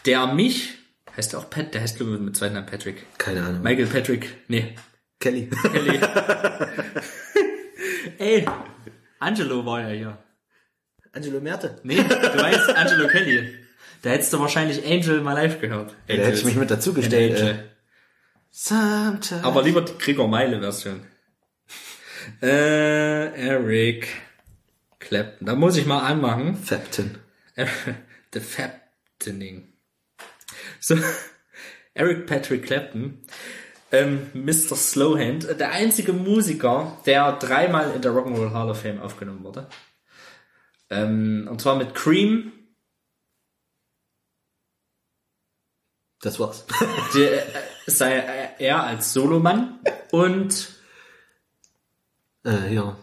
der 0.05 0.27
mich, 0.27 0.75
heißt 1.17 1.33
der 1.33 1.39
auch 1.39 1.49
Pat, 1.49 1.73
der 1.73 1.81
heißt 1.81 1.97
glaube 1.97 2.13
ich 2.13 2.19
mit 2.19 2.37
zweiten 2.37 2.53
Namen 2.53 2.67
Patrick. 2.67 3.03
Keine 3.17 3.41
Ahnung. 3.41 3.63
Michael 3.63 3.87
Patrick, 3.87 4.35
nee, 4.47 4.75
Kelly. 5.19 5.49
Kelly. 5.49 5.99
Ey, 8.19 8.45
Angelo 9.17 9.65
war 9.65 9.81
ja 9.81 9.89
hier. 9.89 10.17
Angelo 11.11 11.41
Merte. 11.41 11.79
Nee, 11.81 11.95
du 11.95 12.03
weißt, 12.03 12.69
Angelo 12.69 13.07
Kelly. 13.07 13.64
Da 14.05 14.11
hättest 14.11 14.31
du 14.33 14.39
wahrscheinlich 14.39 14.85
Angel 14.85 15.21
mal 15.21 15.33
live 15.33 15.59
gehört. 15.59 15.95
Da 16.05 16.13
hätte 16.13 16.37
ich 16.37 16.45
mich 16.45 16.55
mit 16.55 16.69
dazu 16.69 16.93
gestellt. 16.93 17.39
Angel. 17.39 17.55
Äh. 17.55 17.63
Sometimes. 18.51 19.43
Aber 19.43 19.63
lieber 19.63 19.81
die 19.81 19.97
Gregor 19.97 20.27
Meile 20.27 20.59
Version. 20.59 21.01
Äh, 22.41 23.47
Eric 23.47 24.07
Clapton. 24.99 25.47
Da 25.47 25.55
muss 25.55 25.75
ich 25.77 25.87
mal 25.87 25.99
anmachen. 25.99 26.55
Fapton. 26.55 27.17
The 28.33 28.39
Faptoning. 28.39 29.73
So, 30.79 30.97
Eric 31.95 32.27
Patrick 32.27 32.63
Clapton. 32.63 33.23
Ähm, 33.91 34.27
Mr. 34.33 34.75
Slowhand. 34.75 35.59
Der 35.59 35.71
einzige 35.71 36.13
Musiker, 36.13 36.97
der 37.07 37.31
dreimal 37.33 37.91
in 37.95 38.03
der 38.03 38.11
Rock'n'Roll 38.11 38.53
Hall 38.53 38.69
of 38.69 38.81
Fame 38.81 39.01
aufgenommen 39.01 39.43
wurde. 39.43 39.67
Ähm, 40.91 41.47
und 41.49 41.59
zwar 41.59 41.75
mit 41.75 41.95
Cream, 41.95 42.51
Das 46.25 46.39
war's. 46.39 46.65
der, 47.13 47.47
äh, 47.55 47.59
sei 47.85 48.17
äh, 48.17 48.47
er 48.57 48.83
als 48.83 49.13
Solomann 49.13 49.77
und 50.09 50.69
äh, 52.43 52.73
ja. 52.73 52.97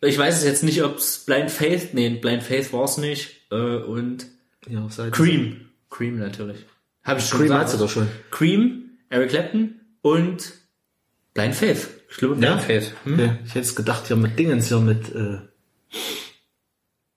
ich 0.00 0.16
weiß 0.16 0.38
es 0.38 0.44
jetzt 0.44 0.62
nicht, 0.62 0.82
ob 0.82 0.96
es 0.96 1.18
Blind 1.26 1.50
Faith, 1.50 1.92
nee, 1.92 2.08
Blind 2.08 2.42
Faith 2.42 2.72
war 2.72 2.84
es 2.84 2.96
nicht, 2.96 3.42
äh, 3.50 3.56
und 3.56 4.28
Ja, 4.66 4.88
Cream. 5.10 5.68
Cream 5.90 6.18
natürlich. 6.18 6.64
Habe 7.04 7.20
ich 7.20 7.26
schon 7.26 7.40
Cream 7.40 7.48
gesagt. 7.48 7.64
hat 7.64 7.70
sie 7.70 7.78
doch 7.78 7.90
schon. 7.90 8.08
Cream, 8.30 8.98
Eric 9.10 9.28
Clapton 9.28 9.80
und 10.00 10.54
Blind 11.34 11.54
Faith. 11.54 11.88
Ich 12.08 12.16
glaube 12.16 12.36
Blind 12.36 12.54
Ja? 12.54 12.58
Faith. 12.58 12.94
Hm? 13.04 13.12
Okay. 13.12 13.38
Ich 13.44 13.50
hätte 13.50 13.66
es 13.66 13.76
gedacht, 13.76 14.06
hier 14.06 14.16
mit 14.16 14.38
Dingens 14.38 14.68
hier 14.68 14.78
mit, 14.78 15.14
äh, 15.14 15.40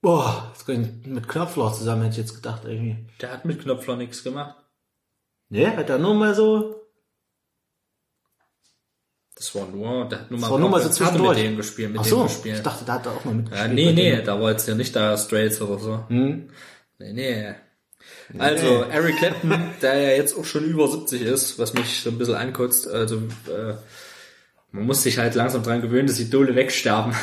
boah, 0.02 0.54
mit 0.68 1.30
Knopfloch 1.30 1.78
zusammen 1.78 2.02
hätte 2.02 2.16
ich 2.16 2.18
jetzt 2.18 2.36
gedacht 2.36 2.64
irgendwie. 2.66 2.98
Der 3.22 3.32
hat 3.32 3.46
mit 3.46 3.62
Knopfler 3.62 3.96
nichts 3.96 4.26
gemacht. 4.26 4.56
Nee, 5.50 5.68
hat 5.68 5.90
er 5.90 5.98
nur 5.98 6.14
mal 6.14 6.34
so, 6.36 6.76
Das 9.36 9.54
war 9.56 9.68
nur, 9.68 10.08
der 10.10 10.20
hat 10.22 10.32
nur 10.32 10.40
mal, 10.40 10.50
war 10.52 10.60
nur 10.60 10.70
mal 10.70 10.82
so 10.82 10.90
zwischendurch. 10.90 11.38
mit 11.38 11.46
dem 11.48 11.58
gespielt, 11.58 11.92
mit 11.92 12.00
ach 12.02 12.04
dem 12.06 12.10
so, 12.10 12.24
gespielt. 12.24 12.58
ich 12.58 12.64
dachte, 12.64 12.86
da 12.86 12.94
hat 12.94 13.06
er 13.06 13.14
auch 13.14 13.26
mal 13.26 13.34
mitgespielt. 13.34 13.68
ja, 13.68 13.74
nee, 13.74 13.92
nee, 13.94 14.22
da 14.22 14.40
war 14.40 14.52
jetzt 14.52 14.68
ja 14.68 14.76
nicht 14.76 14.96
da 14.96 15.18
Straits 15.18 15.62
oder 15.62 15.80
so. 15.80 16.04
Hm? 16.10 16.50
Nee, 17.00 17.14
nee. 17.14 17.56
Also, 18.38 18.84
Eric 18.84 19.18
Clapton, 19.18 19.54
der 19.82 19.98
ja 20.00 20.10
jetzt 20.10 20.38
auch 20.38 20.46
schon 20.46 20.64
über 20.66 20.88
70 20.88 21.22
ist, 21.22 21.58
was 21.58 21.74
mich 21.74 22.02
so 22.02 22.10
ein 22.12 22.18
bisschen 22.18 22.36
ankotzt, 22.36 22.88
also, 22.88 23.18
äh, 23.48 23.74
man 24.72 24.86
muss 24.86 25.02
sich 25.04 25.18
halt 25.18 25.34
langsam 25.36 25.64
dran 25.64 25.82
gewöhnen, 25.82 26.08
dass 26.08 26.18
die 26.18 26.30
Dole 26.30 26.56
wegsterben, 26.56 27.14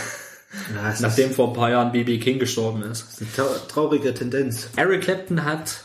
Ja, 0.75 0.95
nachdem 1.01 1.31
ist 1.31 1.37
vor 1.37 1.49
ein 1.49 1.55
paar 1.55 1.71
Jahren 1.71 1.93
B.B. 1.93 2.19
King 2.19 2.39
gestorben 2.41 2.83
ist. 2.83 3.21
eine 3.21 3.31
trau- 3.31 3.67
traurige 3.69 4.13
Tendenz. 4.15 4.69
Eric 4.77 5.03
Clapton 5.03 5.45
hat 5.45 5.85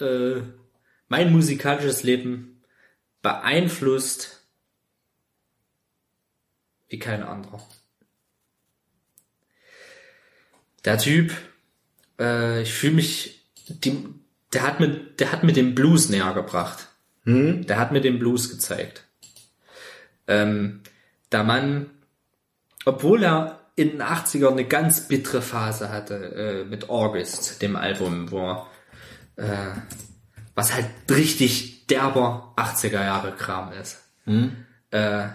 äh, 0.00 0.40
mein 1.10 1.30
musikalisches 1.32 2.02
Leben 2.02 2.62
beeinflusst 3.20 4.46
wie 6.88 6.98
kein 6.98 7.22
anderer. 7.22 7.60
Der 10.86 10.96
Typ, 10.96 11.32
äh, 12.18 12.62
ich 12.62 12.72
fühle 12.72 12.94
mich, 12.94 13.46
die, 13.68 14.08
der 14.54 14.62
hat 14.62 14.80
mir, 14.80 14.88
der 14.88 15.30
hat 15.30 15.44
mir 15.44 15.52
den 15.52 15.74
Blues 15.74 16.08
näher 16.08 16.32
gebracht. 16.32 16.86
Der 17.26 17.78
hat 17.78 17.92
mir 17.92 18.00
den 18.00 18.18
Blues 18.18 18.50
gezeigt. 18.50 19.04
Ähm, 20.26 20.80
der 21.30 21.44
Mann, 21.44 21.90
obwohl 22.86 23.22
er 23.22 23.60
in 23.76 23.90
den 23.90 24.02
80ern 24.02 24.52
eine 24.52 24.64
ganz 24.64 25.06
bittere 25.06 25.42
Phase 25.42 25.90
hatte 25.90 26.14
äh, 26.14 26.64
mit 26.64 26.88
August, 26.88 27.62
dem 27.62 27.76
Album, 27.76 28.30
wo 28.30 28.38
er, 28.38 28.66
äh, 29.36 29.80
was 30.60 30.74
halt 30.74 30.84
richtig 31.10 31.86
derber 31.86 32.52
80er 32.58 33.02
Jahre 33.02 33.32
Kram 33.32 33.72
ist. 33.72 33.98
Äh, 34.90 35.28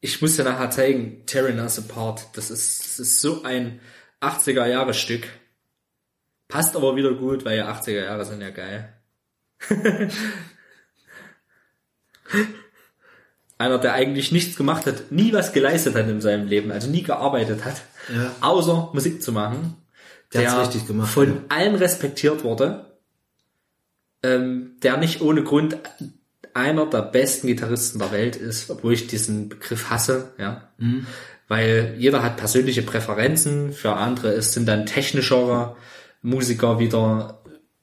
ich 0.00 0.22
muss 0.22 0.36
dir 0.36 0.44
nachher 0.44 0.70
zeigen, 0.70 1.26
Tearing 1.26 1.58
Us 1.58 1.76
Apart, 1.80 2.28
das 2.34 2.50
ist, 2.52 2.84
das 2.84 3.00
ist 3.00 3.20
so 3.20 3.42
ein 3.42 3.80
80er 4.20 4.64
Jahre 4.66 4.94
Stück. 4.94 5.26
Passt 6.46 6.76
aber 6.76 6.94
wieder 6.94 7.14
gut, 7.14 7.44
weil 7.44 7.58
ja 7.58 7.68
80er 7.68 8.04
Jahre 8.04 8.24
sind 8.24 8.42
ja 8.42 8.50
geil. 8.50 8.92
einer, 13.58 13.78
der 13.78 13.94
eigentlich 13.94 14.30
nichts 14.30 14.54
gemacht 14.56 14.86
hat, 14.86 15.10
nie 15.10 15.32
was 15.32 15.52
geleistet 15.52 15.96
hat 15.96 16.08
in 16.08 16.20
seinem 16.20 16.46
Leben, 16.46 16.70
also 16.70 16.88
nie 16.88 17.02
gearbeitet 17.02 17.64
hat, 17.64 17.82
Ja. 18.14 18.30
außer 18.40 18.90
Musik 18.92 19.20
zu 19.20 19.32
machen, 19.32 19.74
Der 20.32 20.42
gemacht, 20.86 21.12
von 21.12 21.28
ja. 21.28 21.40
allen 21.48 21.74
respektiert 21.74 22.44
wurde, 22.44 22.93
ähm, 24.24 24.72
der 24.82 24.96
nicht 24.96 25.20
ohne 25.20 25.44
Grund 25.44 25.76
einer 26.54 26.86
der 26.86 27.02
besten 27.02 27.46
Gitarristen 27.46 27.98
der 27.98 28.10
Welt 28.10 28.36
ist, 28.36 28.70
obwohl 28.70 28.94
ich 28.94 29.06
diesen 29.06 29.48
Begriff 29.50 29.90
hasse, 29.90 30.32
ja. 30.38 30.68
Mhm. 30.78 31.06
Weil 31.46 31.94
jeder 31.98 32.22
hat 32.22 32.38
persönliche 32.38 32.82
Präferenzen, 32.82 33.72
für 33.72 33.96
andere 33.96 34.32
ist, 34.32 34.54
sind 34.54 34.66
dann 34.66 34.86
technischere 34.86 35.76
Musiker 36.22 36.78
wieder 36.78 37.42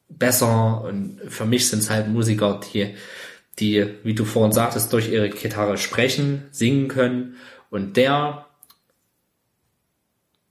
besser 0.09 0.83
und 0.83 1.19
für 1.27 1.45
mich 1.45 1.69
sind 1.69 1.79
es 1.79 1.91
halt 1.91 2.07
Musiker, 2.07 2.59
die, 2.73 2.95
die, 3.59 3.87
wie 4.03 4.15
du 4.15 4.25
vorhin 4.25 4.51
sagtest, 4.51 4.91
durch 4.93 5.11
ihre 5.11 5.29
Gitarre 5.29 5.77
sprechen, 5.77 6.45
singen 6.51 6.87
können 6.87 7.35
und 7.69 7.97
der 7.97 8.47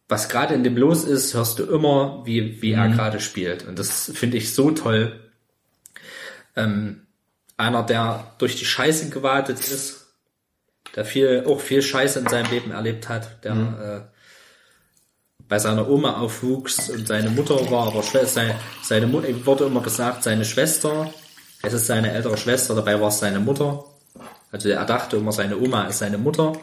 was 0.08 0.28
gerade 0.28 0.54
in 0.54 0.64
dem 0.64 0.76
los 0.76 1.04
ist, 1.04 1.34
hörst 1.34 1.60
du 1.60 1.64
immer, 1.64 2.22
wie, 2.26 2.60
wie 2.62 2.72
er 2.72 2.88
gerade 2.88 3.20
spielt. 3.20 3.66
Und 3.68 3.78
das 3.78 4.10
finde 4.12 4.38
ich 4.38 4.52
so 4.52 4.72
toll. 4.72 5.29
Ähm, 6.56 7.06
einer, 7.56 7.82
der 7.82 8.32
durch 8.38 8.56
die 8.56 8.64
Scheiße 8.64 9.10
gewartet 9.10 9.60
ist, 9.60 10.06
der 10.96 11.04
viel, 11.04 11.44
auch 11.46 11.60
viel 11.60 11.82
Scheiße 11.82 12.18
in 12.18 12.26
seinem 12.26 12.50
Leben 12.50 12.70
erlebt 12.70 13.08
hat, 13.08 13.44
der 13.44 13.52
äh, 13.52 14.20
bei 15.48 15.58
seiner 15.58 15.88
Oma 15.88 16.18
aufwuchs 16.18 16.90
und 16.90 17.08
seine 17.08 17.28
Mutter 17.30 17.70
war 17.70 17.88
aber 17.88 18.02
Schwester, 18.02 18.28
seine, 18.28 18.54
seine 18.82 19.06
Mutter, 19.06 19.46
wurde 19.46 19.64
immer 19.64 19.82
gesagt, 19.82 20.22
seine 20.22 20.44
Schwester, 20.44 21.12
es 21.62 21.72
ist 21.72 21.86
seine 21.86 22.12
ältere 22.12 22.36
Schwester, 22.36 22.74
dabei 22.74 23.00
war 23.00 23.08
es 23.08 23.18
seine 23.18 23.40
Mutter. 23.40 23.84
Also 24.52 24.68
er 24.68 24.84
dachte 24.84 25.16
immer, 25.16 25.32
seine 25.32 25.58
Oma 25.58 25.84
ist 25.84 25.98
seine 25.98 26.18
Mutter. 26.18 26.56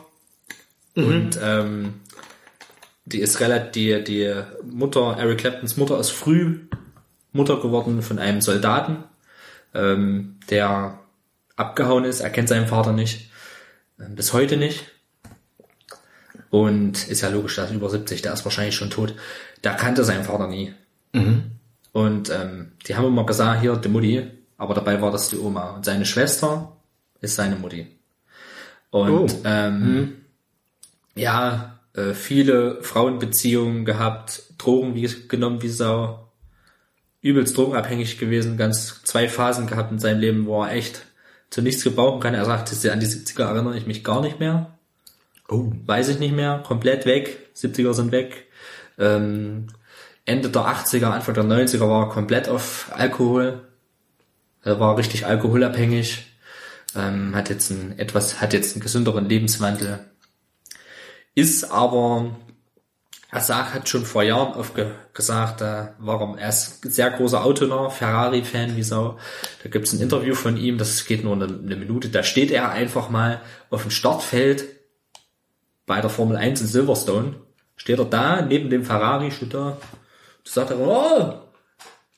Und 0.95 1.39
ähm, 1.41 2.01
die 3.05 3.19
ist 3.19 3.39
relativ, 3.39 3.71
die, 3.71 4.03
die 4.03 4.33
Mutter, 4.63 5.15
Eric 5.19 5.39
Claptons 5.39 5.77
Mutter 5.77 5.99
ist 5.99 6.09
früh 6.09 6.61
Mutter 7.33 7.57
geworden 7.61 8.01
von 8.01 8.19
einem 8.19 8.41
Soldaten, 8.41 9.03
ähm, 9.73 10.39
der 10.49 10.99
abgehauen 11.55 12.05
ist. 12.05 12.21
Er 12.21 12.29
kennt 12.29 12.49
seinen 12.49 12.67
Vater 12.67 12.93
nicht. 12.93 13.31
Ähm, 13.99 14.15
bis 14.15 14.33
heute 14.33 14.57
nicht. 14.57 14.85
Und 16.49 17.07
ist 17.07 17.21
ja 17.21 17.29
logisch, 17.29 17.55
der 17.55 17.65
ist 17.65 17.71
über 17.71 17.89
70, 17.89 18.21
der 18.21 18.33
ist 18.33 18.45
wahrscheinlich 18.45 18.75
schon 18.75 18.89
tot. 18.89 19.15
Der 19.63 19.73
kannte 19.73 20.03
seinen 20.03 20.23
Vater 20.23 20.47
nie. 20.47 20.73
Und 21.91 22.29
ähm, 22.29 22.73
die 22.87 22.95
haben 22.95 23.05
immer 23.07 23.25
gesagt, 23.25 23.61
hier, 23.61 23.75
die 23.75 23.89
Mutti, 23.89 24.27
aber 24.57 24.73
dabei 24.73 25.01
war 25.01 25.11
das 25.11 25.29
die 25.29 25.37
Oma. 25.37 25.71
Und 25.71 25.85
seine 25.85 26.05
Schwester 26.05 26.77
ist 27.21 27.35
seine 27.35 27.55
Mutti. 27.55 27.87
Und 28.91 29.35
ähm, 29.43 30.25
ja, 31.15 31.79
äh, 31.93 32.13
viele 32.13 32.81
Frauenbeziehungen 32.83 33.83
gehabt, 33.83 34.43
Drogen 34.57 34.95
wie, 34.95 35.09
genommen 35.27 35.61
wie 35.61 35.69
Sau, 35.69 36.26
übelst 37.27 37.57
drogenabhängig 37.57 38.17
gewesen, 38.17 38.57
ganz 38.57 39.03
zwei 39.03 39.27
Phasen 39.27 39.67
gehabt 39.67 39.91
in 39.91 39.99
seinem 39.99 40.19
Leben, 40.19 40.45
wo 40.45 40.63
er 40.63 40.71
echt 40.71 41.01
zu 41.49 41.61
nichts 41.61 41.83
gebrauchen 41.83 42.19
kann. 42.19 42.33
Er 42.33 42.45
sagte, 42.45 42.91
an 42.91 42.99
die 42.99 43.07
70er 43.07 43.43
erinnere 43.43 43.77
ich 43.77 43.87
mich 43.87 44.03
gar 44.03 44.21
nicht 44.21 44.39
mehr. 44.39 44.77
Oh. 45.49 45.71
Weiß 45.85 46.09
ich 46.09 46.19
nicht 46.19 46.35
mehr, 46.35 46.63
komplett 46.65 47.05
weg, 47.05 47.49
70er 47.55 47.93
sind 47.93 48.11
weg. 48.11 48.47
Ähm, 48.97 49.67
Ende 50.25 50.49
der 50.49 50.63
80er, 50.63 51.05
Anfang 51.05 51.35
der 51.35 51.45
90er 51.45 51.87
war 51.87 52.07
er 52.07 52.09
komplett 52.09 52.49
auf 52.49 52.91
Alkohol. 52.93 53.61
Er 54.63 54.79
war 54.79 54.97
richtig 54.97 55.25
alkoholabhängig. 55.25 56.25
Ähm, 56.95 57.35
hat 57.35 57.49
jetzt 57.49 57.69
ein 57.69 57.97
etwas, 57.97 58.41
hat 58.41 58.53
jetzt 58.53 58.75
einen 58.75 58.81
gesünderen 58.81 59.29
Lebenswandel. 59.29 59.99
Ist 61.35 61.71
aber, 61.71 62.35
er 63.29 63.41
sagt, 63.41 63.73
hat 63.73 63.89
schon 63.89 64.05
vor 64.05 64.23
Jahren 64.23 64.53
oft 64.53 64.75
ge 64.75 64.91
gesagt, 65.13 65.61
äh, 65.61 65.87
warum 65.99 66.37
er 66.37 66.49
ist 66.49 66.85
ein 66.85 66.91
sehr 66.91 67.09
großer 67.11 67.43
Autonah, 67.43 67.89
Ferrari-Fan 67.89 68.77
wie 68.77 68.83
Sau. 68.83 69.17
Da 69.63 69.69
gibt's 69.69 69.91
ein 69.91 69.99
Interview 69.99 70.33
von 70.33 70.55
ihm, 70.55 70.77
das 70.77 71.05
geht 71.05 71.23
nur 71.25 71.33
eine, 71.33 71.45
eine 71.45 71.75
Minute. 71.75 72.07
Da 72.07 72.23
steht 72.23 72.51
er 72.51 72.69
einfach 72.69 73.09
mal 73.09 73.41
auf 73.69 73.81
dem 73.81 73.91
Startfeld 73.91 74.65
bei 75.85 75.99
der 75.99 76.09
Formel 76.09 76.37
1 76.37 76.61
in 76.61 76.67
Silverstone. 76.67 77.35
Steht 77.75 77.99
er 77.99 78.05
da, 78.05 78.41
neben 78.41 78.69
dem 78.69 78.85
Ferrari, 78.85 79.31
steht 79.31 79.53
da. 79.53 79.77
Da 80.45 80.51
sagt 80.51 80.71
er, 80.71 80.79
oh, 80.79 81.33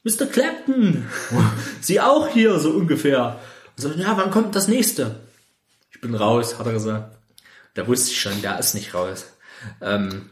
Mr. 0.03 0.27
Clapton, 0.27 1.07
Sie 1.81 1.99
auch 1.99 2.27
hier, 2.27 2.59
so 2.59 2.69
ungefähr. 2.69 3.39
Und 3.75 3.81
so, 3.81 3.89
ja, 3.89 4.15
wann 4.15 4.29
kommt 4.29 4.55
das 4.55 4.67
nächste? 4.67 5.15
Ich 5.91 6.01
bin 6.01 6.13
raus, 6.13 6.59
hat 6.59 6.67
er 6.67 6.73
gesagt. 6.73 7.17
Da 7.73 7.87
wusste 7.87 8.11
ich 8.11 8.21
schon, 8.21 8.41
der 8.41 8.59
ist 8.59 8.75
nicht 8.75 8.93
raus. 8.93 9.25
Ähm, 9.81 10.29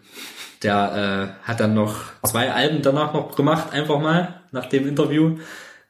der 0.64 1.38
äh, 1.44 1.48
hat 1.48 1.60
dann 1.60 1.74
noch 1.74 1.96
zwei 2.24 2.52
Alben 2.52 2.82
danach 2.82 3.14
noch 3.14 3.36
gemacht, 3.36 3.74
einfach 3.74 4.00
mal, 4.00 4.42
nach 4.52 4.68
dem 4.68 4.88
Interview. 4.88 5.38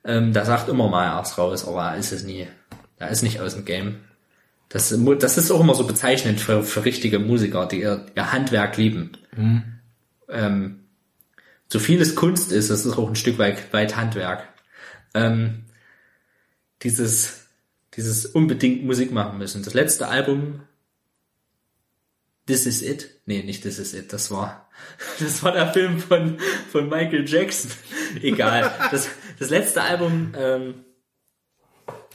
Ähm, 0.03 0.33
der 0.33 0.45
sagt 0.45 0.69
immer 0.69 0.89
mal, 0.89 1.05
er 1.05 1.21
ist 1.21 1.37
raus, 1.37 1.67
aber 1.67 1.91
er 1.91 1.97
ist 1.97 2.11
es 2.11 2.23
nie. 2.23 2.47
Er 2.97 3.09
ist 3.09 3.23
nicht 3.23 3.39
aus 3.39 3.55
dem 3.55 3.65
Game. 3.65 3.97
Das, 4.69 4.93
das 5.19 5.37
ist 5.37 5.51
auch 5.51 5.61
immer 5.61 5.75
so 5.75 5.85
bezeichnend 5.85 6.41
für, 6.41 6.63
für 6.63 6.83
richtige 6.83 7.19
Musiker, 7.19 7.65
die 7.67 7.81
ihr, 7.81 8.05
ihr 8.15 8.31
Handwerk 8.31 8.77
lieben. 8.77 9.13
Ähm, 10.29 10.83
so 11.69 11.79
viel 11.79 12.01
es 12.01 12.15
Kunst 12.15 12.51
ist, 12.51 12.69
das 12.69 12.85
ist 12.85 12.97
auch 12.97 13.07
ein 13.07 13.15
Stück 13.15 13.37
weit, 13.37 13.71
weit 13.73 13.95
Handwerk. 13.95 14.47
Ähm, 15.13 15.65
dieses, 16.83 17.47
dieses 17.95 18.25
unbedingt 18.25 18.85
Musik 18.85 19.11
machen 19.11 19.37
müssen. 19.37 19.63
Das 19.63 19.73
letzte 19.73 20.07
Album, 20.07 20.61
This 22.47 22.65
Is 22.65 22.81
It? 22.81 23.09
Nee, 23.25 23.43
nicht 23.43 23.63
This 23.63 23.77
Is 23.77 23.93
It, 23.93 24.11
das 24.11 24.31
war, 24.31 24.69
das 25.19 25.43
war 25.43 25.51
der 25.51 25.71
Film 25.71 25.99
von, 25.99 26.37
von 26.71 26.89
Michael 26.89 27.27
Jackson. 27.27 27.71
Egal. 28.21 28.71
Das, 28.89 29.09
das 29.37 29.49
letzte 29.49 29.83
Album, 29.83 30.33
ähm, 30.37 30.85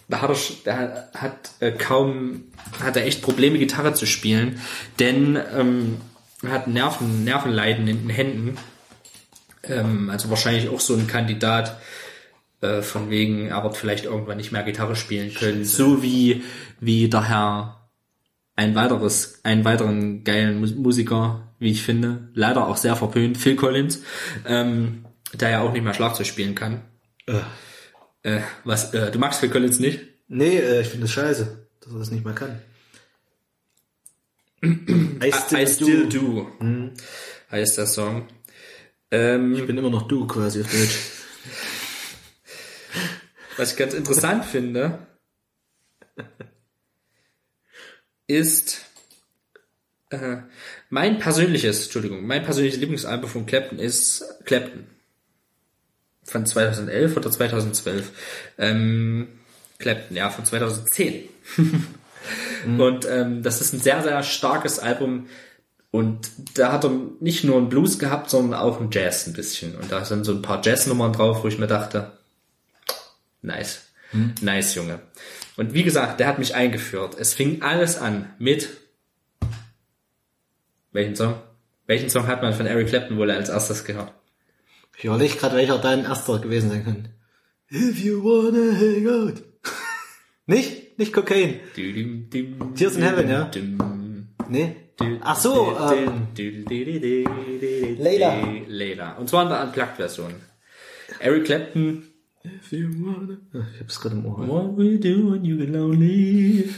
da 0.08 0.20
hat 0.20 0.30
er, 0.30 0.38
da 0.64 1.08
hat 1.14 1.50
äh, 1.60 1.72
kaum, 1.72 2.44
hat 2.82 2.96
er 2.96 3.06
echt 3.06 3.22
Probleme, 3.22 3.58
Gitarre 3.58 3.94
zu 3.94 4.06
spielen, 4.06 4.60
denn 4.98 5.38
ähm, 5.54 6.00
er 6.42 6.50
hat 6.50 6.66
Nerven, 6.66 7.24
Nervenleiden 7.24 7.86
in 7.86 8.02
den 8.02 8.10
Händen. 8.10 8.58
Ähm, 9.64 10.10
also 10.10 10.28
wahrscheinlich 10.28 10.68
auch 10.68 10.80
so 10.80 10.94
ein 10.94 11.06
Kandidat 11.06 11.78
äh, 12.62 12.82
von 12.82 13.10
wegen, 13.10 13.48
er 13.48 13.62
wird 13.62 13.76
vielleicht 13.76 14.04
irgendwann 14.04 14.38
nicht 14.38 14.52
mehr 14.52 14.62
Gitarre 14.62 14.96
spielen 14.96 15.32
können, 15.34 15.64
so 15.64 16.02
wie 16.02 16.42
wie 16.80 17.08
der 17.08 17.28
Herr 17.28 17.81
ein 18.56 18.74
weiteres, 18.74 19.40
einen 19.44 19.64
weiteren 19.64 20.24
geilen 20.24 20.60
Mus- 20.60 20.74
Musiker, 20.74 21.48
wie 21.58 21.70
ich 21.70 21.82
finde, 21.82 22.28
leider 22.34 22.66
auch 22.66 22.76
sehr 22.76 22.96
verpönt, 22.96 23.38
Phil 23.38 23.56
Collins, 23.56 24.02
ähm, 24.46 25.04
der 25.32 25.50
ja 25.50 25.60
auch 25.62 25.72
nicht 25.72 25.82
mehr 25.84 25.94
Schlagzeug 25.94 26.26
spielen 26.26 26.54
kann. 26.54 26.82
Äh, 28.22 28.40
was, 28.64 28.92
äh, 28.94 29.10
du 29.10 29.18
magst 29.18 29.40
Phil 29.40 29.48
Collins 29.50 29.78
nicht? 29.80 30.00
Nee, 30.28 30.58
äh, 30.58 30.80
ich 30.82 30.88
finde 30.88 31.06
es 31.06 31.12
scheiße, 31.12 31.66
dass 31.80 31.92
er 31.92 31.98
das 31.98 32.10
nicht 32.10 32.24
mehr 32.24 32.34
kann. 32.34 32.60
I 34.62 34.68
I 35.52 35.66
Still 35.66 36.08
Do, 36.08 36.50
heißt 37.50 37.78
der 37.78 37.86
Song. 37.86 38.28
Ähm, 39.10 39.54
Ich 39.54 39.66
bin 39.66 39.76
immer 39.78 39.90
noch 39.90 40.06
du 40.06 40.26
quasi 40.26 40.60
auf 40.60 40.70
Deutsch. 40.70 40.98
Was 43.56 43.72
ich 43.72 43.76
ganz 43.78 43.92
interessant 43.94 44.44
finde, 44.52 45.06
ist 48.32 48.80
äh, 50.10 50.38
mein 50.90 51.18
persönliches, 51.18 51.84
Entschuldigung, 51.84 52.26
mein 52.26 52.42
persönliches 52.42 52.80
Lieblingsalbum 52.80 53.28
von 53.28 53.46
Clapton 53.46 53.78
ist 53.78 54.24
Clapton. 54.44 54.86
Von 56.24 56.46
2011 56.46 57.16
oder 57.16 57.30
2012. 57.30 58.10
Ähm, 58.58 59.28
Clapton, 59.78 60.16
ja, 60.16 60.30
von 60.30 60.44
2010. 60.44 61.28
Und 62.78 63.04
ähm, 63.06 63.42
das 63.42 63.60
ist 63.60 63.74
ein 63.74 63.80
sehr, 63.80 64.02
sehr 64.02 64.22
starkes 64.22 64.78
Album. 64.78 65.28
Und 65.90 66.30
da 66.54 66.72
hat 66.72 66.84
er 66.84 66.92
nicht 67.20 67.44
nur 67.44 67.58
einen 67.58 67.68
Blues 67.68 67.98
gehabt, 67.98 68.30
sondern 68.30 68.58
auch 68.58 68.80
einen 68.80 68.92
Jazz 68.92 69.26
ein 69.26 69.32
bisschen. 69.32 69.74
Und 69.74 69.90
da 69.90 70.04
sind 70.04 70.24
so 70.24 70.32
ein 70.32 70.40
paar 70.40 70.64
Jazznummern 70.64 71.12
drauf, 71.12 71.42
wo 71.42 71.48
ich 71.48 71.58
mir 71.58 71.66
dachte, 71.66 72.12
Nice. 73.42 73.80
Nice, 74.40 74.74
Junge. 74.76 75.00
Und 75.56 75.74
wie 75.74 75.82
gesagt, 75.82 76.20
der 76.20 76.26
hat 76.26 76.38
mich 76.38 76.54
eingeführt. 76.54 77.16
Es 77.18 77.34
fing 77.34 77.62
alles 77.62 77.98
an 77.98 78.32
mit 78.38 78.68
welchen 80.92 81.16
Song? 81.16 81.34
Welchen 81.86 82.10
Song 82.10 82.26
hat 82.26 82.42
man 82.42 82.52
von 82.54 82.66
Eric 82.66 82.88
Clapton 82.88 83.16
wohl 83.16 83.30
als 83.30 83.48
erstes 83.48 83.84
gehört? 83.84 84.12
Ich 84.96 85.04
überlege 85.04 85.36
gerade, 85.36 85.56
welcher 85.56 85.78
dein 85.78 86.04
erster 86.04 86.38
gewesen 86.38 86.70
sein 86.70 86.84
könnte. 86.84 87.10
If 87.70 87.98
you 87.98 88.22
wanna 88.22 88.76
hang 88.78 89.08
out. 89.08 89.42
nicht? 90.46 90.98
Nicht 90.98 91.12
Cocaine. 91.12 91.60
Tears 91.74 92.96
in 92.96 93.02
Heaven, 93.02 93.28
ja? 93.28 93.50
Nee? 94.48 94.76
Ach 95.22 95.38
so, 95.38 95.76
ähm, 95.92 96.28
Layla. 97.98 98.34
Layla. 98.68 99.12
Und 99.14 99.28
zwar 99.28 99.44
in 99.44 99.48
der 99.48 99.62
Unplugged-Version. 99.64 100.34
Eric 101.18 101.46
Clapton. 101.46 102.11
If 102.44 102.72
you 102.72 102.88
wanna... 103.04 103.38
Ah, 103.54 103.66
Ich 103.74 103.80
hab's 103.80 104.00
gerade 104.00 104.16
im 104.16 104.26
Ohr. 104.26 104.46
What 104.48 104.78
you 104.78 104.98
do 104.98 105.32
when 105.32 105.44
you 105.44 105.56
get 105.58 105.70
lonely? 105.70 106.70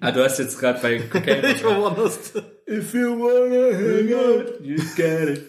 Ah, 0.00 0.10
du 0.10 0.24
hast 0.24 0.38
jetzt 0.38 0.58
gerade 0.58 0.80
bei 0.80 0.98
Cocaine. 1.00 1.46
Ich 1.54 1.62
war 1.64 1.78
woanders. 1.80 2.32
If 2.66 2.94
you 2.94 3.18
wanna 3.18 3.76
hang 3.76 4.12
out, 4.14 4.60
you 4.60 4.76
gotta 4.96 5.40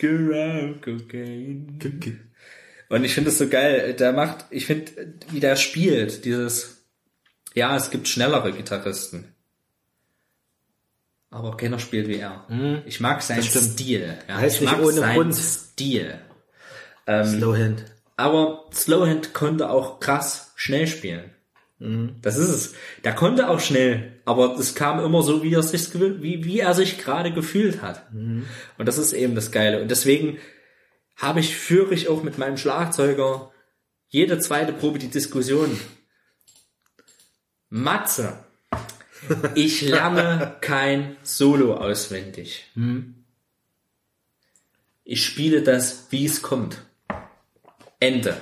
go 0.00 0.32
around 0.32 0.82
cocaine. 0.82 1.66
Und 2.90 3.04
ich 3.04 3.14
finde 3.14 3.30
es 3.30 3.38
so 3.38 3.48
geil, 3.48 3.94
der 3.94 4.12
macht, 4.12 4.44
ich 4.50 4.66
finde, 4.66 4.92
wie 5.30 5.40
der 5.40 5.56
spielt, 5.56 6.24
dieses, 6.24 6.84
ja, 7.54 7.76
es 7.76 7.90
gibt 7.90 8.06
schnellere 8.06 8.52
Gitarristen. 8.52 9.24
Aber 11.30 11.56
keiner 11.56 11.80
spielt 11.80 12.06
wie 12.06 12.18
er. 12.18 12.46
Ich 12.86 13.00
mag 13.00 13.20
seinen. 13.20 13.42
Stil. 13.42 14.14
Ja, 14.28 14.36
Heißt 14.36 14.56
ich 14.56 14.60
nicht 14.62 14.70
mag 14.70 14.80
ohne 14.82 14.92
seinen 14.92 15.14
Grund. 15.16 15.34
Stil. 15.34 16.14
Slowhand. 17.08 17.84
Aber 18.16 18.70
Slowhand 18.72 19.34
konnte 19.34 19.70
auch 19.70 20.00
krass 20.00 20.52
schnell 20.56 20.86
spielen. 20.86 21.30
Das 22.22 22.38
ist 22.38 22.48
es. 22.48 22.74
Der 23.02 23.14
konnte 23.14 23.48
auch 23.50 23.60
schnell, 23.60 24.20
aber 24.24 24.56
es 24.58 24.74
kam 24.74 25.04
immer 25.04 25.22
so, 25.22 25.42
wie 25.42 25.52
er 25.52 25.62
sich, 25.62 25.92
wie, 25.94 26.44
wie 26.44 26.60
er 26.60 26.72
sich 26.72 26.98
gerade 26.98 27.32
gefühlt 27.32 27.82
hat. 27.82 28.06
Und 28.78 28.86
das 28.86 28.96
ist 28.96 29.12
eben 29.12 29.34
das 29.34 29.50
Geile. 29.50 29.82
Und 29.82 29.90
deswegen 29.90 30.38
habe 31.16 31.40
ich, 31.40 31.56
führe 31.56 31.92
ich 31.92 32.08
auch 32.08 32.22
mit 32.22 32.38
meinem 32.38 32.56
Schlagzeuger 32.56 33.52
jede 34.08 34.38
zweite 34.38 34.72
Probe 34.72 34.98
die 34.98 35.10
Diskussion. 35.10 35.78
Matze, 37.68 38.38
ich 39.54 39.82
lerne 39.82 40.56
kein 40.60 41.16
Solo 41.22 41.74
auswendig. 41.74 42.70
Ich 45.02 45.24
spiele 45.24 45.62
das, 45.62 46.06
wie 46.10 46.24
es 46.24 46.40
kommt. 46.40 46.78
Ende. 48.04 48.36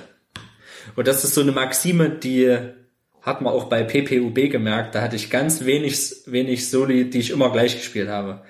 Und 0.95 1.07
das 1.07 1.23
ist 1.23 1.33
so 1.33 1.41
eine 1.41 1.51
Maxime, 1.51 2.09
die 2.09 2.57
hat 3.21 3.41
man 3.41 3.53
auch 3.53 3.65
bei 3.65 3.83
PPUB 3.83 4.51
gemerkt. 4.51 4.95
Da 4.95 5.01
hatte 5.01 5.15
ich 5.15 5.29
ganz 5.29 5.65
wenig, 5.65 6.23
wenig 6.25 6.69
Soli, 6.69 7.09
die 7.09 7.19
ich 7.19 7.31
immer 7.31 7.51
gleich 7.51 7.75
gespielt 7.77 8.09
habe. 8.09 8.43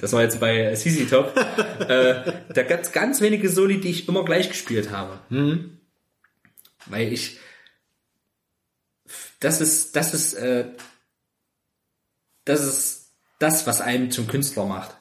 Das 0.00 0.12
war 0.12 0.22
jetzt 0.22 0.40
bei 0.40 0.74
CC 0.74 1.04
Top. 1.04 1.32
äh, 1.88 2.32
da 2.52 2.62
gab's 2.64 2.90
ganz 2.90 3.20
wenige 3.20 3.48
Soli, 3.48 3.78
die 3.78 3.90
ich 3.90 4.08
immer 4.08 4.24
gleich 4.24 4.48
gespielt 4.48 4.90
habe. 4.90 5.20
Weil 6.86 7.12
ich, 7.12 7.38
das 9.38 9.60
ist, 9.60 9.94
das 9.94 10.12
ist, 10.12 10.34
äh, 10.34 10.66
das 12.44 12.64
ist 12.64 12.95
das, 13.38 13.66
was 13.66 13.80
einen 13.80 14.10
zum 14.10 14.26
Künstler 14.26 14.64
macht. 14.64 14.96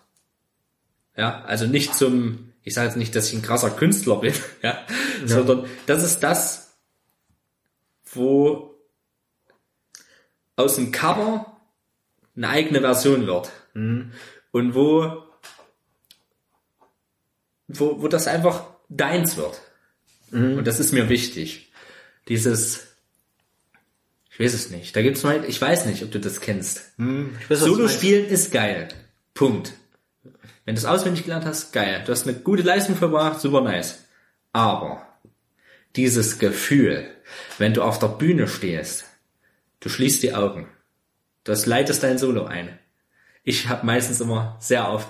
Ja, 1.18 1.44
also 1.46 1.66
nicht 1.66 1.96
zum, 1.96 2.54
ich 2.64 2.74
sage 2.74 2.88
jetzt 2.88 2.98
nicht, 2.98 3.16
dass 3.16 3.30
ich 3.30 3.36
ein 3.36 3.42
krasser 3.42 3.72
Künstler 3.72 4.18
bin, 4.18 4.34
ja, 4.62 4.86
sondern 5.26 5.66
das 5.86 6.04
ist 6.04 6.20
das, 6.20 6.76
wo 8.12 8.76
aus 10.56 10.76
dem 10.76 10.92
Cover 10.92 11.58
eine 12.36 12.50
eigene 12.50 12.82
Version 12.82 13.28
wird. 13.28 13.52
Und 14.52 14.76
wo, 14.76 15.24
wo, 17.68 18.02
wo 18.02 18.08
das 18.08 18.28
einfach 18.28 18.66
deins 18.90 19.38
wird. 19.38 19.62
Und 20.32 20.66
das 20.66 20.80
ist 20.80 20.92
mir 20.92 21.10
wichtig. 21.10 21.72
Dieses, 22.28 22.95
ich 24.36 24.42
weiß 24.42 24.54
es 24.54 24.70
nicht. 24.70 24.94
Da 24.98 25.02
gibt's 25.02 25.24
mal, 25.24 25.46
ich 25.48 25.62
weiß 25.62 25.86
nicht, 25.86 26.04
ob 26.04 26.12
du 26.12 26.20
das 26.20 26.42
kennst. 26.42 26.92
Ich 27.40 27.50
weiß, 27.50 27.62
Solo 27.62 27.88
spielen 27.88 28.26
ist 28.26 28.52
geil. 28.52 28.90
Punkt. 29.34 29.72
Wenn 30.66 30.76
du 30.76 30.80
es 30.80 30.86
auswendig 30.86 31.24
gelernt 31.24 31.46
hast, 31.46 31.72
geil. 31.72 32.04
Du 32.06 32.12
hast 32.12 32.28
eine 32.28 32.38
gute 32.38 32.64
Leistung 32.64 32.98
verbracht, 32.98 33.40
super 33.40 33.62
nice. 33.62 34.04
Aber 34.52 35.08
dieses 35.96 36.38
Gefühl, 36.38 37.06
wenn 37.60 37.74
du 37.74 37.82
auf 37.82 37.98
der 37.98 38.08
Bühne 38.08 38.50
stehst, 38.50 39.06
du 39.80 39.88
schließt 39.88 40.22
die 40.22 40.34
Augen, 40.34 40.68
du 41.46 41.54
leitest 41.54 42.04
dein 42.04 42.18
Solo 42.18 42.44
ein. 42.44 42.78
Ich 43.44 43.70
habe 43.70 43.86
meistens 43.86 44.20
immer 44.20 44.58
sehr 44.60 44.92
oft 44.92 45.08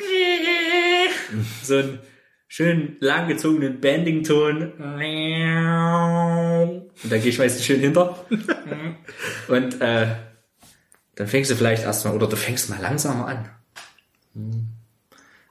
so 1.62 1.76
einen 1.76 2.00
schön 2.48 2.96
langgezogenen 2.98 3.80
Bending-Ton. 3.80 4.72
Und 7.02 7.12
da 7.12 7.18
gehe 7.18 7.28
ich 7.28 7.38
meistens 7.38 7.64
schön 7.64 7.80
hinter. 7.80 8.24
Und 9.48 9.80
äh, 9.80 10.14
dann 11.14 11.26
fängst 11.26 11.50
du 11.50 11.56
vielleicht 11.56 11.84
erstmal, 11.84 12.14
oder 12.14 12.26
du 12.26 12.36
fängst 12.36 12.70
mal 12.70 12.80
langsamer 12.80 13.26
an. 13.26 13.50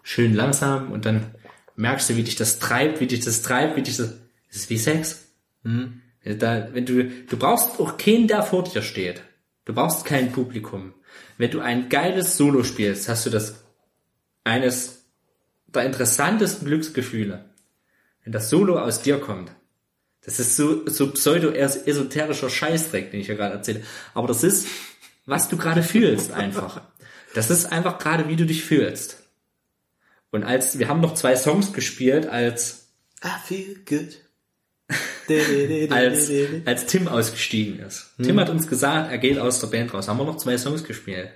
Schön 0.01 0.33
langsam 0.33 0.91
und 0.91 1.05
dann 1.05 1.35
merkst 1.75 2.09
du, 2.09 2.15
wie 2.15 2.23
dich 2.23 2.35
das 2.35 2.59
treibt, 2.59 2.99
wie 2.99 3.07
dich 3.07 3.21
das 3.21 3.41
treibt, 3.41 3.77
wie 3.77 3.81
dich 3.81 3.97
das, 3.97 4.09
das 4.47 4.57
ist 4.57 4.69
wie 4.69 4.77
Sex. 4.77 5.25
Da, 5.63 6.73
wenn 6.73 6.85
du, 6.85 7.05
du 7.05 7.37
brauchst 7.37 7.79
auch 7.79 7.97
keinen, 7.97 8.27
der 8.27 8.43
vor 8.43 8.63
dir 8.63 8.81
steht. 8.81 9.21
Du 9.65 9.73
brauchst 9.73 10.05
kein 10.05 10.31
Publikum. 10.31 10.93
Wenn 11.37 11.51
du 11.51 11.61
ein 11.61 11.89
geiles 11.89 12.37
Solo 12.37 12.63
spielst, 12.63 13.07
hast 13.07 13.25
du 13.25 13.29
das 13.29 13.63
eines 14.43 15.05
der 15.67 15.85
interessantesten 15.85 16.67
Glücksgefühle. 16.67 17.45
Wenn 18.23 18.33
das 18.33 18.49
Solo 18.49 18.77
aus 18.79 19.01
dir 19.01 19.19
kommt. 19.19 19.51
Das 20.25 20.39
ist 20.39 20.55
so, 20.55 20.87
so 20.87 21.11
pseudo-esoterischer 21.11 22.49
Scheißdreck, 22.49 23.11
den 23.11 23.19
ich 23.19 23.25
hier 23.25 23.35
gerade 23.35 23.55
erzähle. 23.55 23.83
Aber 24.13 24.27
das 24.27 24.43
ist, 24.43 24.67
was 25.25 25.49
du 25.49 25.57
gerade 25.57 25.83
fühlst 25.83 26.31
einfach. 26.31 26.81
Das 27.33 27.49
ist 27.49 27.71
einfach 27.71 27.97
gerade, 27.99 28.27
wie 28.29 28.35
du 28.35 28.45
dich 28.45 28.63
fühlst. 28.63 29.17
Und 30.31 30.43
als, 30.43 30.79
wir 30.79 30.87
haben 30.87 31.01
noch 31.01 31.13
zwei 31.13 31.35
Songs 31.35 31.73
gespielt, 31.73 32.27
als, 32.27 32.89
I 33.23 33.29
feel 33.45 33.75
good. 33.87 34.19
als, 35.91 36.31
als 36.65 36.85
Tim 36.85 37.07
ausgestiegen 37.07 37.79
ist. 37.79 38.13
Tim 38.21 38.39
hat 38.39 38.49
uns 38.49 38.67
gesagt, 38.67 39.11
er 39.11 39.17
geht 39.17 39.39
aus 39.39 39.59
der 39.59 39.67
Band 39.67 39.93
raus. 39.93 40.07
Haben 40.07 40.17
wir 40.17 40.25
noch 40.25 40.37
zwei 40.37 40.57
Songs 40.57 40.83
gespielt. 40.83 41.29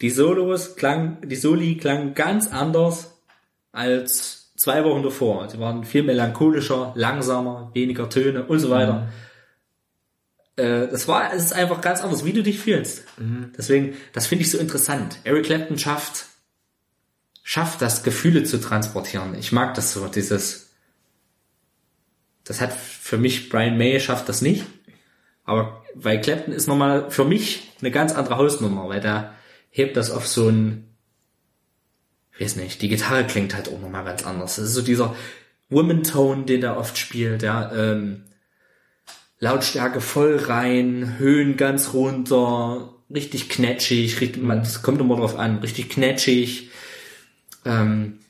Die 0.00 0.10
Solos 0.10 0.76
klang, 0.76 1.18
die 1.26 1.36
Soli 1.36 1.76
klangen 1.76 2.14
ganz 2.14 2.48
anders 2.48 3.18
als 3.72 4.33
zwei 4.56 4.84
Wochen 4.84 5.02
davor. 5.02 5.48
Sie 5.48 5.58
waren 5.58 5.84
viel 5.84 6.02
melancholischer, 6.02 6.92
langsamer, 6.94 7.70
weniger 7.74 8.08
Töne 8.08 8.44
und 8.44 8.58
so 8.58 8.70
weiter. 8.70 9.08
Äh, 10.56 10.88
das 10.88 11.08
war, 11.08 11.32
es 11.32 11.46
ist 11.46 11.52
einfach 11.52 11.80
ganz 11.80 12.02
anders, 12.02 12.24
wie 12.24 12.32
du 12.32 12.42
dich 12.42 12.58
fühlst. 12.58 13.04
Deswegen, 13.56 13.96
das 14.12 14.26
finde 14.26 14.44
ich 14.44 14.50
so 14.50 14.58
interessant. 14.58 15.18
Eric 15.24 15.46
Clapton 15.46 15.78
schafft, 15.78 16.26
schafft 17.42 17.82
das, 17.82 18.02
Gefühle 18.02 18.44
zu 18.44 18.60
transportieren. 18.60 19.34
Ich 19.34 19.52
mag 19.52 19.74
das 19.74 19.92
so, 19.92 20.06
dieses, 20.06 20.70
das 22.44 22.60
hat 22.60 22.72
für 22.72 23.18
mich, 23.18 23.48
Brian 23.48 23.76
May 23.76 23.98
schafft 24.00 24.28
das 24.28 24.42
nicht. 24.42 24.64
Aber 25.44 25.82
weil 25.94 26.20
Clapton 26.20 26.54
ist 26.54 26.68
nochmal 26.68 27.10
für 27.10 27.24
mich 27.24 27.72
eine 27.80 27.90
ganz 27.90 28.14
andere 28.14 28.36
Hausnummer, 28.38 28.88
weil 28.88 29.00
da 29.00 29.34
hebt 29.70 29.96
das 29.96 30.10
auf 30.10 30.26
so 30.26 30.48
ein, 30.48 30.93
weiß 32.40 32.56
nicht, 32.56 32.82
die 32.82 32.88
Gitarre 32.88 33.24
klingt 33.24 33.54
halt 33.54 33.68
auch 33.68 33.80
nochmal 33.80 34.04
ganz 34.04 34.24
anders. 34.24 34.56
Das 34.56 34.66
ist 34.66 34.74
so 34.74 34.82
dieser 34.82 35.14
Woman-Tone, 35.70 36.44
den 36.44 36.60
der 36.60 36.76
oft 36.76 36.98
spielt, 36.98 37.42
ja, 37.42 37.72
ähm, 37.72 38.24
Lautstärke 39.38 40.00
voll 40.00 40.36
rein, 40.36 41.18
Höhen 41.18 41.56
ganz 41.56 41.92
runter, 41.92 42.94
richtig 43.12 43.48
knetschig, 43.48 44.20
richtig, 44.20 44.42
man, 44.42 44.60
das 44.60 44.82
kommt 44.82 45.00
immer 45.00 45.16
drauf 45.16 45.38
an, 45.38 45.58
richtig 45.58 45.90
knetschig, 45.90 46.70
ähm, 47.64 48.20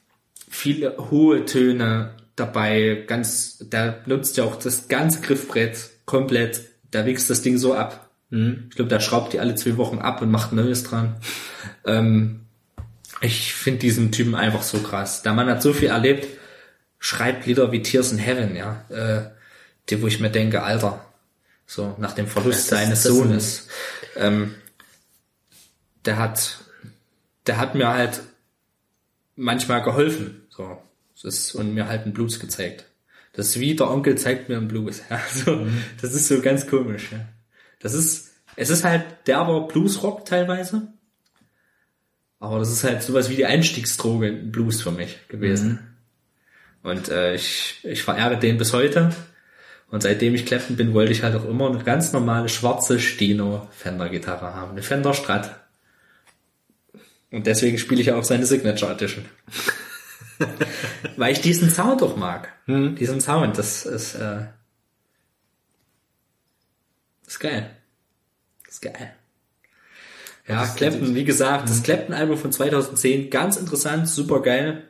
viele 0.48 1.10
hohe 1.10 1.44
Töne 1.44 2.14
dabei, 2.36 3.04
ganz, 3.06 3.58
der 3.60 4.02
nutzt 4.06 4.36
ja 4.36 4.44
auch 4.44 4.56
das 4.56 4.88
ganze 4.88 5.20
Griffbrett 5.20 5.90
komplett, 6.04 6.62
der 6.92 7.06
wichst 7.06 7.30
das 7.30 7.42
Ding 7.42 7.58
so 7.58 7.74
ab. 7.74 8.10
Ich 8.30 8.74
glaube, 8.74 8.88
der 8.88 8.98
schraubt 8.98 9.32
die 9.32 9.38
alle 9.38 9.54
zwei 9.54 9.76
Wochen 9.76 9.98
ab 9.98 10.20
und 10.20 10.30
macht 10.30 10.52
Neues 10.52 10.82
dran. 10.82 11.16
Ähm, 11.86 12.43
ich 13.20 13.54
finde 13.54 13.80
diesen 13.80 14.12
Typen 14.12 14.34
einfach 14.34 14.62
so 14.62 14.78
krass. 14.78 15.22
Der 15.22 15.32
Mann 15.32 15.48
hat 15.48 15.62
so 15.62 15.72
viel 15.72 15.88
erlebt, 15.88 16.26
schreibt 16.98 17.46
Lieder 17.46 17.72
wie 17.72 17.82
Tears 17.82 18.12
in 18.12 18.18
Heaven, 18.18 18.56
ja, 18.56 18.84
äh, 18.88 19.30
die, 19.88 20.00
wo 20.00 20.06
ich 20.06 20.20
mir 20.20 20.30
denke, 20.30 20.62
Alter, 20.62 21.04
so 21.66 21.94
nach 21.98 22.12
dem 22.12 22.26
Verlust 22.26 22.70
Das 22.72 22.78
seines 22.78 23.02
das 23.02 23.12
Sohnes, 23.12 23.68
ähm, 24.16 24.54
der 26.04 26.18
hat, 26.18 26.58
der 27.46 27.58
hat 27.58 27.74
mir 27.74 27.88
halt 27.88 28.20
manchmal 29.36 29.82
geholfen, 29.82 30.46
so, 30.48 30.78
das 31.14 31.24
ist, 31.24 31.54
und 31.54 31.74
mir 31.74 31.88
halt 31.88 32.02
einen 32.04 32.14
Blues 32.14 32.40
gezeigt. 32.40 32.86
Das 33.32 33.48
ist 33.48 33.60
wie 33.60 33.74
der 33.74 33.90
Onkel 33.90 34.16
zeigt 34.16 34.48
mir 34.48 34.56
einen 34.56 34.68
Blues, 34.68 35.02
ja, 35.10 35.20
so, 35.32 35.66
das 36.00 36.14
ist 36.14 36.28
so 36.28 36.40
ganz 36.40 36.66
komisch, 36.66 37.12
ja. 37.12 37.20
Das 37.80 37.92
ist, 37.92 38.32
es 38.56 38.70
ist 38.70 38.84
halt 38.84 39.04
derber 39.26 39.66
Bluesrock 39.68 40.24
teilweise, 40.24 40.93
aber 42.44 42.58
das 42.58 42.70
ist 42.70 42.84
halt 42.84 43.02
sowas 43.02 43.30
wie 43.30 43.36
die 43.36 43.46
Einstiegsdroge 43.46 44.28
in 44.28 44.52
Blues 44.52 44.82
für 44.82 44.90
mich 44.90 45.18
gewesen. 45.28 45.96
Und 46.82 47.08
äh, 47.08 47.34
ich, 47.34 47.80
ich 47.82 48.02
verehre 48.02 48.38
den 48.38 48.58
bis 48.58 48.72
heute. 48.72 49.10
Und 49.90 50.02
seitdem 50.02 50.34
ich 50.34 50.44
Clapton 50.44 50.76
bin, 50.76 50.92
wollte 50.92 51.12
ich 51.12 51.22
halt 51.22 51.34
auch 51.34 51.44
immer 51.44 51.68
eine 51.68 51.82
ganz 51.82 52.12
normale 52.12 52.48
schwarze 52.48 53.00
Steno 53.00 53.68
Fender 53.70 54.08
Gitarre 54.08 54.54
haben, 54.54 54.72
eine 54.72 54.82
Fender 54.82 55.14
Strat. 55.14 55.60
Und 57.30 57.46
deswegen 57.46 57.78
spiele 57.78 58.00
ich 58.00 58.12
auch 58.12 58.24
seine 58.24 58.46
Signature 58.46 58.92
Edition. 58.92 59.24
Weil 61.16 61.32
ich 61.32 61.40
diesen 61.40 61.70
Sound 61.70 62.02
doch 62.02 62.16
mag. 62.16 62.52
Diesen 62.66 63.20
Sound, 63.20 63.56
das 63.56 63.86
ist, 63.86 64.14
äh, 64.14 64.46
ist 67.26 67.40
geil. 67.40 67.70
ist 68.68 68.82
geil. 68.82 69.14
Ja, 70.46 70.66
Clapton, 70.66 71.14
wie 71.14 71.24
gesagt, 71.24 71.68
das 71.70 71.82
Clapton-Album 71.82 72.36
von 72.36 72.52
2010, 72.52 73.30
ganz 73.30 73.56
interessant, 73.56 74.08
super 74.08 74.42
geil. 74.42 74.84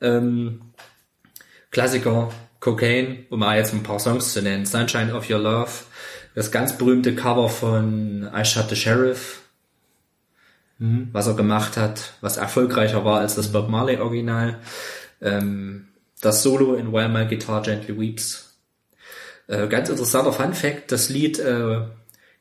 Ähm, 0.00 0.62
Klassiker, 1.70 2.30
Cocaine, 2.60 3.26
um 3.28 3.40
mal 3.40 3.58
jetzt 3.58 3.74
ein 3.74 3.82
paar 3.82 3.98
Songs 3.98 4.32
zu 4.32 4.40
nennen. 4.40 4.64
Sunshine 4.64 5.14
of 5.14 5.28
Your 5.28 5.38
Love, 5.38 5.70
das 6.34 6.50
ganz 6.50 6.78
berühmte 6.78 7.14
Cover 7.14 7.48
von 7.48 8.30
I 8.34 8.44
Shot 8.44 8.70
the 8.70 8.76
Sheriff, 8.76 9.42
was 10.78 11.26
er 11.26 11.34
gemacht 11.34 11.76
hat, 11.76 12.14
was 12.20 12.36
erfolgreicher 12.38 13.04
war 13.04 13.20
als 13.20 13.34
das 13.34 13.52
Bob 13.52 13.68
Marley 13.68 13.98
Original. 13.98 14.58
Ähm, 15.20 15.88
das 16.20 16.42
Solo 16.42 16.74
in 16.74 16.92
While 16.92 17.08
My 17.08 17.26
Guitar 17.26 17.62
Gently 17.62 17.98
Weeps. 17.98 18.56
Äh, 19.48 19.68
ganz 19.68 19.88
interessanter 19.88 20.32
Fun 20.32 20.54
Fact, 20.54 20.90
das 20.92 21.08
Lied 21.08 21.38
äh, 21.38 21.82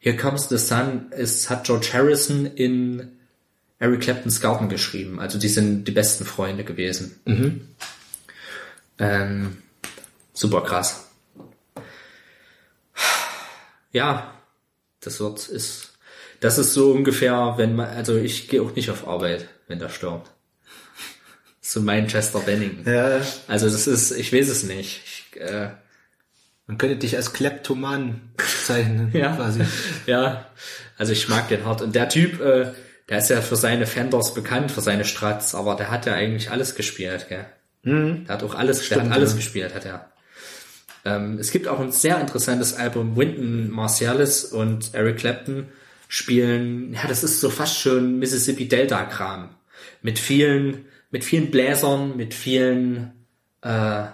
Here 0.06 0.16
Comes 0.16 0.50
the 0.50 0.60
Sun 0.60 1.12
ist, 1.14 1.50
hat 1.50 1.64
George 1.64 1.90
Harrison 1.92 2.46
in 2.46 3.18
Eric 3.80 4.02
Claptons 4.02 4.40
Garten 4.40 4.70
geschrieben. 4.70 5.20
Also 5.20 5.40
die 5.40 5.50
sind 5.50 5.86
die 5.88 5.92
besten 5.92 6.26
Freunde 6.26 6.64
gewesen. 6.64 7.20
Ähm, 9.00 9.58
super 10.32 10.62
krass. 10.62 11.08
Ja, 13.94 14.32
das 15.00 15.20
wird, 15.20 15.48
ist, 15.48 15.94
das 16.40 16.60
ist 16.60 16.76
so 16.76 16.92
ungefähr, 16.92 17.56
wenn 17.58 17.76
man, 17.76 17.88
also 17.90 18.16
ich 18.16 18.48
gehe 18.48 18.62
auch 18.62 18.76
nicht 18.76 18.92
auf 18.92 19.08
Arbeit, 19.08 19.50
wenn 19.68 19.80
der 19.80 19.90
stirbt. 19.90 20.30
So 21.62 21.82
Manchester 21.82 22.42
Bennington. 22.42 22.86
Ja, 22.94 23.22
Also 23.48 23.68
das 23.72 23.88
ist, 23.88 24.12
ich 24.12 24.32
weiß 24.32 24.50
es 24.50 24.62
nicht. 24.66 25.02
Ich, 25.34 25.42
äh, 25.42 25.72
man 26.68 26.78
könnte 26.78 26.98
dich 26.98 27.16
als 27.16 27.34
Kleptoman 27.34 28.22
bezeichnen, 28.38 29.12
ja, 29.14 29.36
quasi. 29.36 29.62
ja, 30.06 30.48
also 30.98 31.14
ich 31.14 31.30
mag 31.30 31.48
den 31.50 31.66
hart. 31.66 31.82
Und 31.82 31.96
der 31.96 32.10
Typ, 32.10 32.42
äh, 32.42 32.72
der 33.10 33.18
ist 33.20 33.30
ja 33.30 33.42
für 33.42 33.56
seine 33.56 33.86
Fenders 33.86 34.34
bekannt, 34.34 34.72
für 34.72 34.82
seine 34.82 35.06
Strats, 35.06 35.54
aber 35.54 35.76
der 35.76 35.92
hat 35.92 36.06
ja 36.06 36.14
eigentlich 36.14 36.50
alles 36.50 36.76
gespielt, 36.76 37.28
gell? 37.30 37.46
Der 37.84 38.34
hat 38.34 38.42
auch 38.42 38.56
alles, 38.56 38.90
der 38.90 39.04
hat 39.04 39.12
alles 39.12 39.36
gespielt, 39.36 39.76
hat 39.76 39.86
er. 39.86 40.10
Ähm, 41.06 41.38
es 41.38 41.52
gibt 41.52 41.68
auch 41.68 41.80
ein 41.80 41.92
sehr 41.92 42.20
interessantes 42.20 42.74
Album, 42.74 43.16
Wynton 43.16 43.70
Marsalis 43.70 44.44
und 44.44 44.96
Eric 44.96 45.18
Clapton 45.18 45.68
spielen, 46.08 46.94
ja, 46.94 47.08
das 47.08 47.24
ist 47.24 47.40
so 47.40 47.50
fast 47.50 47.80
schon 47.80 48.18
Mississippi 48.18 48.68
Delta 48.68 49.06
Kram. 49.06 49.50
Mit 50.02 50.18
vielen, 50.18 50.86
mit 51.12 51.24
vielen 51.24 51.52
Bläsern, 51.52 52.18
mit 52.18 52.34
vielen, 52.34 53.14
äh, 53.62 54.06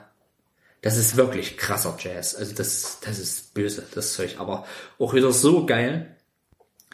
das 0.81 0.97
ist 0.97 1.15
wirklich 1.15 1.57
krasser 1.57 1.95
Jazz. 1.99 2.35
Also 2.35 2.55
das, 2.55 2.99
das 3.01 3.19
ist 3.19 3.53
böse, 3.53 3.85
das 3.93 4.13
Zeug. 4.13 4.37
Aber 4.39 4.65
auch 4.97 5.13
wieder 5.13 5.31
so 5.31 5.65
geil. 5.65 6.17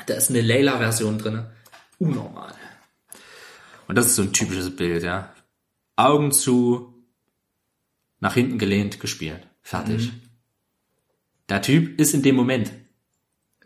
Da 0.05 0.13
ist 0.13 0.29
eine 0.29 0.41
Layla-Version 0.41 1.17
drinne. 1.17 1.51
Unnormal. 1.97 2.53
Und 3.87 3.95
das 3.95 4.07
ist 4.07 4.15
so 4.15 4.23
ein 4.23 4.33
typisches 4.33 4.75
Bild, 4.75 5.03
ja. 5.03 5.33
Augen 5.95 6.31
zu, 6.31 6.93
nach 8.19 8.33
hinten 8.33 8.59
gelehnt, 8.59 8.99
gespielt. 8.99 9.47
Fertig. 9.61 10.11
Der 11.49 11.61
Typ 11.61 11.99
ist 11.99 12.13
in 12.13 12.21
dem 12.21 12.35
Moment. 12.35 12.71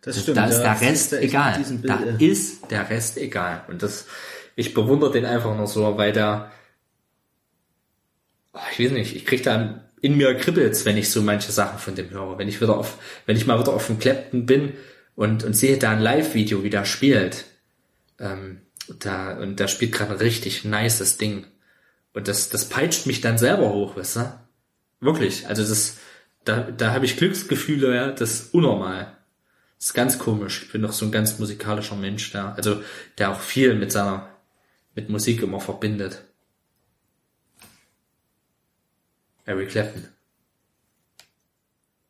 Das 0.04 0.24
da 0.26 0.46
ist 0.46 0.58
ja. 0.58 0.76
der 0.76 0.82
Rest 0.82 1.14
ist 1.14 1.22
egal. 1.22 1.64
Da 1.84 1.96
ist 2.18 2.72
der 2.72 2.90
Rest 2.90 3.18
egal. 3.18 3.66
Und 3.68 3.82
das, 3.82 4.06
ich 4.56 4.74
bewundere 4.74 5.12
den 5.12 5.26
einfach 5.26 5.56
nur 5.56 5.68
so, 5.68 5.98
weil 5.98 6.14
der, 6.14 6.52
oh, 8.54 8.60
ich 8.72 8.80
weiß 8.80 8.92
nicht, 8.92 9.16
ich 9.16 9.26
krieg 9.26 9.44
da 9.44 9.91
in 10.02 10.18
mir 10.18 10.36
kribbelt's, 10.36 10.86
wenn 10.86 10.98
ich 10.98 11.10
so 11.10 11.22
manche 11.22 11.52
Sachen 11.52 11.80
von 11.80 11.96
dem 11.96 12.10
höre. 12.10 12.38
Wenn 12.38 12.48
ich 12.48 12.60
wieder 12.60 12.76
auf, 12.76 12.98
wenn 13.26 13.38
ich 13.38 13.46
mal 13.46 13.60
wieder 13.60 13.74
auf 13.74 13.88
dem 13.88 14.00
Clapton 14.00 14.46
bin 14.46 14.74
und, 15.16 15.44
und 15.44 15.56
sehe 15.56 15.78
da 15.78 15.92
ein 15.92 16.02
Live-Video, 16.02 16.64
wie 16.64 16.70
der 16.72 16.86
spielt, 16.86 17.46
ähm, 18.20 18.62
da, 19.00 19.38
und 19.38 19.60
der 19.60 19.68
spielt 19.68 19.92
gerade 19.92 20.12
ein 20.12 20.18
richtig 20.18 20.66
nices 20.66 21.18
Ding. 21.18 21.46
Und 22.14 22.28
das, 22.28 22.50
das 22.50 22.68
peitscht 22.68 23.06
mich 23.06 23.22
dann 23.22 23.38
selber 23.38 23.70
hoch, 23.70 23.96
weißt 23.96 24.18
du? 24.18 24.40
Wirklich. 25.00 25.48
Also 25.48 25.64
das, 25.64 25.98
da, 26.44 26.62
da 26.62 26.92
habe 26.94 27.06
ich 27.06 27.18
Glücksgefühle, 27.18 27.96
ja, 27.96 28.12
das 28.12 28.32
ist 28.34 28.54
unnormal. 28.54 29.18
Das 29.78 29.88
ist 29.88 29.94
ganz 29.94 30.20
komisch. 30.20 30.64
Ich 30.64 30.72
bin 30.72 30.82
doch 30.82 30.94
so 30.94 31.06
ein 31.06 31.12
ganz 31.12 31.40
musikalischer 31.40 31.96
Mensch, 31.96 32.32
der, 32.32 32.56
also, 32.56 32.82
der 33.18 33.32
auch 33.32 33.40
viel 33.40 33.76
mit 33.76 33.92
seiner, 33.92 34.28
mit 34.96 35.10
Musik 35.10 35.42
immer 35.42 35.60
verbindet. 35.60 36.24
Eric 39.52 39.70
Clapton. 39.70 40.08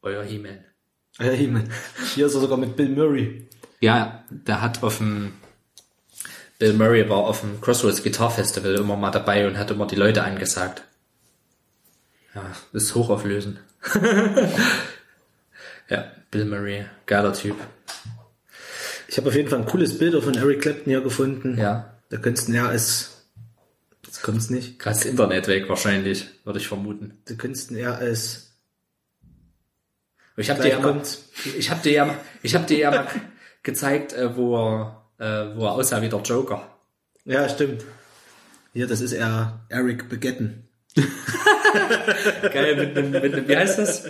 Euer 0.04 0.24
He-Man. 0.24 0.60
Ja, 1.20 1.32
Himmel. 1.32 1.64
Hier 2.16 2.28
ist 2.28 2.36
er 2.36 2.42
sogar 2.42 2.58
mit 2.58 2.76
Bill 2.76 2.90
Murray. 2.90 3.48
Ja, 3.80 4.24
der 4.30 4.62
hat 4.62 4.84
auf 4.84 5.00
dem 5.00 5.34
Bill 6.60 6.74
Murray 6.74 7.10
war 7.10 7.18
auf 7.18 7.42
dem 7.42 7.60
Crossroads 7.60 8.04
Guitar 8.04 8.30
Festival 8.30 8.76
immer 8.76 8.96
mal 8.96 9.10
dabei 9.10 9.48
und 9.48 9.58
hat 9.58 9.72
immer 9.72 9.88
die 9.88 9.96
Leute 9.96 10.24
angesagt. 10.24 10.84
Ja, 12.36 12.44
ist 12.74 12.94
hochauflösend. 12.94 13.60
ja, 15.90 16.12
Bill 16.30 16.46
Murray, 16.46 16.86
geiler 17.08 17.34
Typ. 17.34 17.56
Ich 19.08 19.18
habe 19.18 19.30
auf 19.30 19.36
jeden 19.36 19.50
Fall 19.50 19.60
ein 19.60 19.66
cooles 19.66 19.98
Bild 19.98 20.24
von 20.24 20.36
Eric 20.36 20.62
Clapton 20.62 20.92
hier 20.92 21.02
gefunden. 21.02 21.58
Ja. 21.58 21.98
Da 22.10 22.18
könntest 22.18 22.48
du, 22.48 22.54
ja, 22.54 22.68
als, 22.68 23.11
jetzt 24.22 24.24
kommt's 24.24 24.50
nicht. 24.50 24.78
Gerade 24.80 24.98
das 24.98 25.06
Internet 25.06 25.48
weg 25.48 25.68
wahrscheinlich, 25.68 26.28
würde 26.44 26.60
ich 26.60 26.68
vermuten. 26.68 27.18
Du 27.28 27.36
könntest 27.36 27.72
ja 27.72 27.96
als, 27.96 28.52
Ich 30.38 30.50
habe 30.50 30.62
dir 30.62 30.70
ja 30.70 30.80
mal, 30.80 30.94
kommt's. 30.94 31.30
ich 31.58 31.70
habe 31.72 31.82
dir 31.82 31.92
ja, 31.92 32.06
mal- 32.06 32.18
ich 32.44 32.54
habe 32.56 32.66
dir 32.66 32.78
ja 32.78 32.92
mal 32.92 33.08
gezeigt, 33.64 34.14
äh, 34.14 34.36
wo 34.36 34.56
er, 34.56 35.06
äh, 35.18 35.56
wo 35.58 35.66
er 35.66 35.72
aussah 35.74 36.02
wie 36.02 36.10
der 36.10 36.22
Joker. 36.22 36.68
ja, 37.26 37.48
stimmt. 37.50 37.84
Hier, 38.74 38.88
das 38.88 39.02
ist 39.02 39.12
er, 39.12 39.60
Eric 39.68 40.08
Begetten. 40.08 40.68
Geil, 42.54 42.76
mit 42.78 42.98
einem, 42.98 43.12
mit 43.12 43.24
einem, 43.34 43.48
wie 43.48 43.58
heißt 43.58 43.80
das? 43.80 44.04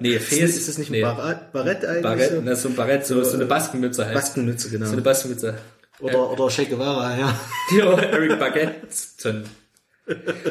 Nee, 0.00 0.18
Fes. 0.18 0.38
Ist, 0.38 0.56
ist 0.58 0.68
das 0.68 0.78
nicht 0.78 0.88
ein 0.88 0.92
nee, 0.92 1.02
Barett, 1.02 1.52
Barett 1.52 1.84
eigentlich? 1.84 2.02
Barett, 2.02 2.30
so? 2.30 2.40
ne, 2.40 2.56
so 2.56 2.68
ein 2.68 2.76
Barett, 2.76 3.06
so, 3.06 3.22
so 3.24 3.34
eine 3.36 3.44
Baskenmütze 3.44 4.06
halt. 4.06 4.14
Baskenmütze, 4.14 4.70
genau. 4.70 4.86
So 4.86 4.92
eine 4.92 5.02
Baskenmütze. 5.02 5.58
Oder, 6.00 6.30
oder 6.30 6.48
Che 6.48 6.66
Guevara, 6.66 7.16
ja. 7.16 7.34
Ja, 7.70 7.98
Eric 7.98 8.38
Baguette. 8.38 8.86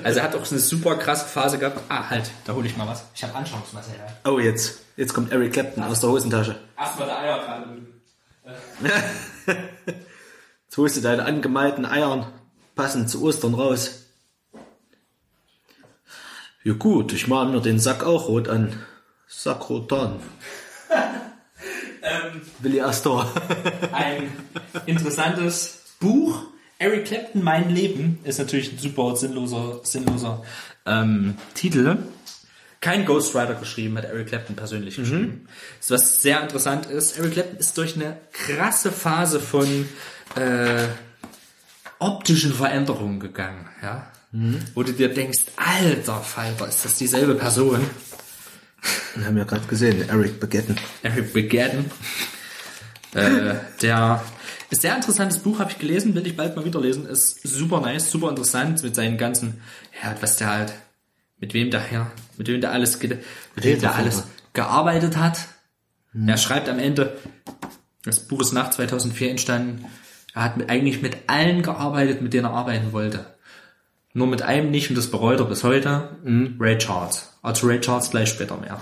Also 0.04 0.20
er 0.20 0.24
hat 0.24 0.36
auch 0.36 0.52
eine 0.52 0.60
super 0.60 0.96
krasse 0.98 1.26
Phase 1.26 1.58
gehabt. 1.58 1.82
Ah, 1.90 2.10
halt, 2.10 2.30
da 2.46 2.54
hole 2.54 2.68
ich 2.68 2.78
mal 2.78 2.88
was. 2.88 3.06
Ich 3.16 3.24
habe 3.24 3.34
Anschauungsmaterial. 3.36 4.18
Oh, 4.26 4.40
jetzt. 4.40 4.80
Jetzt 4.98 5.14
kommt 5.14 5.32
Eric 5.32 5.54
Clapton 5.54 5.84
aus 5.84 6.00
der 6.00 6.10
Hosentasche. 6.10 6.56
Erstmal 6.78 7.08
der 7.08 7.20
Eier 7.20 7.40
gerade. 7.40 7.78
Jetzt 10.66 10.78
holst 10.78 10.98
du 10.98 11.02
deine 11.02 11.26
angemalten 11.26 11.86
Eiern 11.86 12.28
passend 12.76 13.10
zu 13.10 13.24
Ostern 13.24 13.54
raus. 13.54 14.06
Ja 16.64 16.74
gut, 16.74 17.14
ich 17.14 17.28
mache 17.28 17.48
mir 17.48 17.62
den 17.62 17.80
Sack 17.80 18.04
auch 18.04 18.28
rot 18.28 18.48
an. 18.50 18.84
Sack 19.28 19.70
rotan. 22.02 22.42
Willi 22.60 22.82
Astor. 22.82 23.32
Ein 23.92 24.32
interessantes 24.86 25.80
Buch. 26.00 26.44
Eric 26.80 27.06
Clapton, 27.06 27.44
Mein 27.44 27.74
Leben, 27.74 28.20
ist 28.24 28.38
natürlich 28.38 28.72
ein 28.72 28.78
super 28.78 29.16
sinnloser, 29.16 29.82
sinnloser 29.84 30.44
ähm, 30.86 31.36
Titel. 31.56 31.98
Kein 32.82 33.06
Ghostwriter 33.06 33.56
geschrieben, 33.56 33.98
hat 33.98 34.06
Eric 34.06 34.28
Clapton 34.28 34.56
persönlich 34.56 34.96
geschrieben. 34.96 35.48
Das, 35.80 35.90
was 35.90 36.22
sehr 36.22 36.40
interessant 36.40 36.86
ist, 36.86 37.18
Eric 37.18 37.34
Clapton 37.34 37.58
ist 37.58 37.76
durch 37.80 37.96
eine 37.96 38.18
krasse 38.32 38.92
Phase 38.92 39.40
von 39.40 39.90
äh, 40.36 40.88
optischen 41.98 42.54
Veränderungen 42.54 43.20
gegangen, 43.20 43.68
ja. 43.82 44.12
Wo 44.76 44.84
du 44.84 44.92
dir 44.92 45.12
denkst, 45.12 45.46
alter 45.56 46.22
Falter, 46.22 46.68
ist 46.68 46.86
das 46.86 46.96
dieselbe 46.96 47.34
Person? 47.36 47.80
Wir 49.16 49.26
haben 49.26 49.38
ja 49.38 49.44
gerade 49.44 49.66
gesehen, 49.68 50.08
Eric 50.08 50.40
Begetten. 50.40 50.76
Eric 51.04 51.34
Begetten. 51.34 51.92
äh, 53.14 53.56
der 53.82 54.24
ist 54.70 54.82
sehr 54.82 54.96
interessantes 54.96 55.40
Buch, 55.40 55.60
habe 55.60 55.72
ich 55.72 55.80
gelesen, 55.80 56.14
will 56.14 56.28
ich 56.28 56.36
bald 56.36 56.56
mal 56.56 56.66
wieder 56.66 56.82
lesen. 56.82 57.06
Ist 57.06 57.48
super 57.48 57.82
nice, 57.82 58.12
super 58.12 58.30
interessant 58.30 58.84
mit 58.84 58.96
seinen 58.96 59.18
ganzen, 59.18 59.62
ja, 60.04 60.16
was 60.20 60.38
der 60.38 60.50
halt, 60.50 60.74
mit 61.40 61.54
wem 61.54 61.72
der 61.72 61.82
her, 61.82 62.12
mit 62.38 62.48
wem 62.48 62.62
der 62.62 62.72
alles, 62.72 63.02
mit 63.02 63.20
wem 63.56 63.80
der 63.80 63.96
alles 63.96 64.24
gearbeitet 64.54 65.18
hat. 65.18 65.40
Er 66.26 66.38
schreibt 66.38 66.68
am 66.68 66.80
Ende, 66.80 67.18
das 68.04 68.22
Buch 68.22 68.42
ist 68.42 68.54
nach 68.54 68.72
2004 68.72 69.30
entstanden, 69.30 69.86
er 70.34 70.44
hat 70.44 70.58
mit, 70.58 70.70
eigentlich 70.70 71.02
mit 71.02 71.18
allen 71.28 71.62
gearbeitet, 71.62 72.22
mit 72.22 72.34
denen 72.34 72.46
er 72.46 72.54
arbeiten 72.54 72.92
wollte. 72.92 73.38
Nur 74.14 74.28
mit 74.28 74.42
einem 74.42 74.72
nicht 74.72 74.90
und 74.90 74.96
das 74.96 75.12
bereut 75.12 75.40
er 75.40 75.46
bis 75.46 75.64
heute. 75.64 76.18
Ray 76.60 76.78
Charles. 76.78 77.37
Also 77.48 77.66
Ray 77.66 77.80
Charles 77.80 78.10
gleich 78.10 78.28
später 78.28 78.58
mehr. 78.58 78.78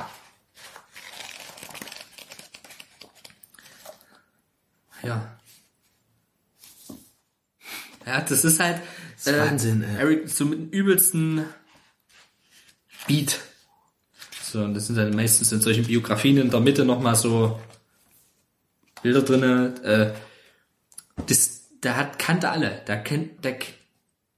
Ja. 5.04 5.38
Ja, 8.08 8.22
das 8.22 8.44
ist 8.44 8.60
halt 8.60 8.82
ist 9.18 9.28
Wahnsinn, 9.28 9.84
ey. 9.84 9.98
Eric 9.98 10.30
so 10.30 10.46
mit 10.46 10.58
dem 10.58 10.70
übelsten 10.72 11.46
Beat. 13.06 13.40
So, 14.42 14.64
und 14.64 14.74
das 14.74 14.88
sind 14.88 14.96
dann 14.96 15.16
meistens 15.16 15.52
in 15.52 15.62
solchen 15.62 15.86
Biografien 15.86 16.38
in 16.38 16.50
der 16.50 16.60
Mitte 16.60 16.86
nochmal 16.86 17.16
so 17.16 17.60
Bilder 19.04 19.22
drinne. 19.22 19.76
Äh, 19.84 21.22
das, 21.28 21.70
der 21.84 21.98
hat, 21.98 22.18
kannte 22.18 22.50
alle. 22.50 22.82
Der 22.88 22.98
kennt, 23.04 23.46
der, 23.46 23.60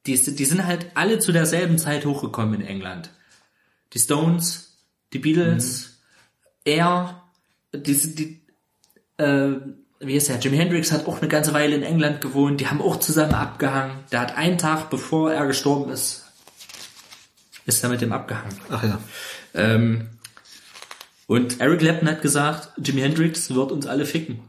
die, 0.05 0.17
die 0.17 0.45
sind 0.45 0.65
halt 0.65 0.87
alle 0.95 1.19
zu 1.19 1.31
derselben 1.31 1.77
Zeit 1.77 2.05
hochgekommen 2.05 2.59
in 2.59 2.67
England. 2.67 3.09
Die 3.93 3.99
Stones, 3.99 4.77
die 5.13 5.19
Beatles, 5.19 5.99
er, 6.65 7.23
die, 7.73 8.15
die, 8.15 8.41
äh, 9.23 9.55
wie 9.99 10.15
ist 10.15 10.29
der? 10.29 10.37
Jimi 10.39 10.57
Hendrix 10.57 10.91
hat 10.91 11.07
auch 11.07 11.19
eine 11.19 11.27
ganze 11.27 11.53
Weile 11.53 11.75
in 11.75 11.83
England 11.83 12.21
gewohnt. 12.21 12.61
Die 12.61 12.67
haben 12.67 12.81
auch 12.81 12.99
zusammen 12.99 13.33
abgehangen. 13.33 14.03
Der 14.11 14.19
hat 14.19 14.37
einen 14.37 14.57
Tag, 14.57 14.89
bevor 14.89 15.31
er 15.31 15.47
gestorben 15.47 15.91
ist, 15.91 16.25
ist 17.65 17.83
er 17.83 17.89
mit 17.89 18.01
dem 18.01 18.11
abgehangen. 18.11 18.55
Ach 18.69 18.83
ja. 18.83 18.99
Ähm, 19.53 20.09
und 21.25 21.59
Eric 21.59 21.79
Clapton 21.79 22.09
hat 22.09 22.21
gesagt, 22.21 22.71
Jimi 22.77 23.01
Hendrix 23.01 23.53
wird 23.53 23.71
uns 23.71 23.87
alle 23.87 24.05
ficken. 24.05 24.39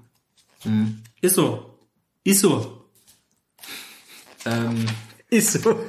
Ist 1.20 1.34
so. 1.34 1.78
Ist 2.25 2.41
so. 2.41 2.84
Ähm, 4.44 4.86
Ist 5.31 5.52
so. 5.52 5.84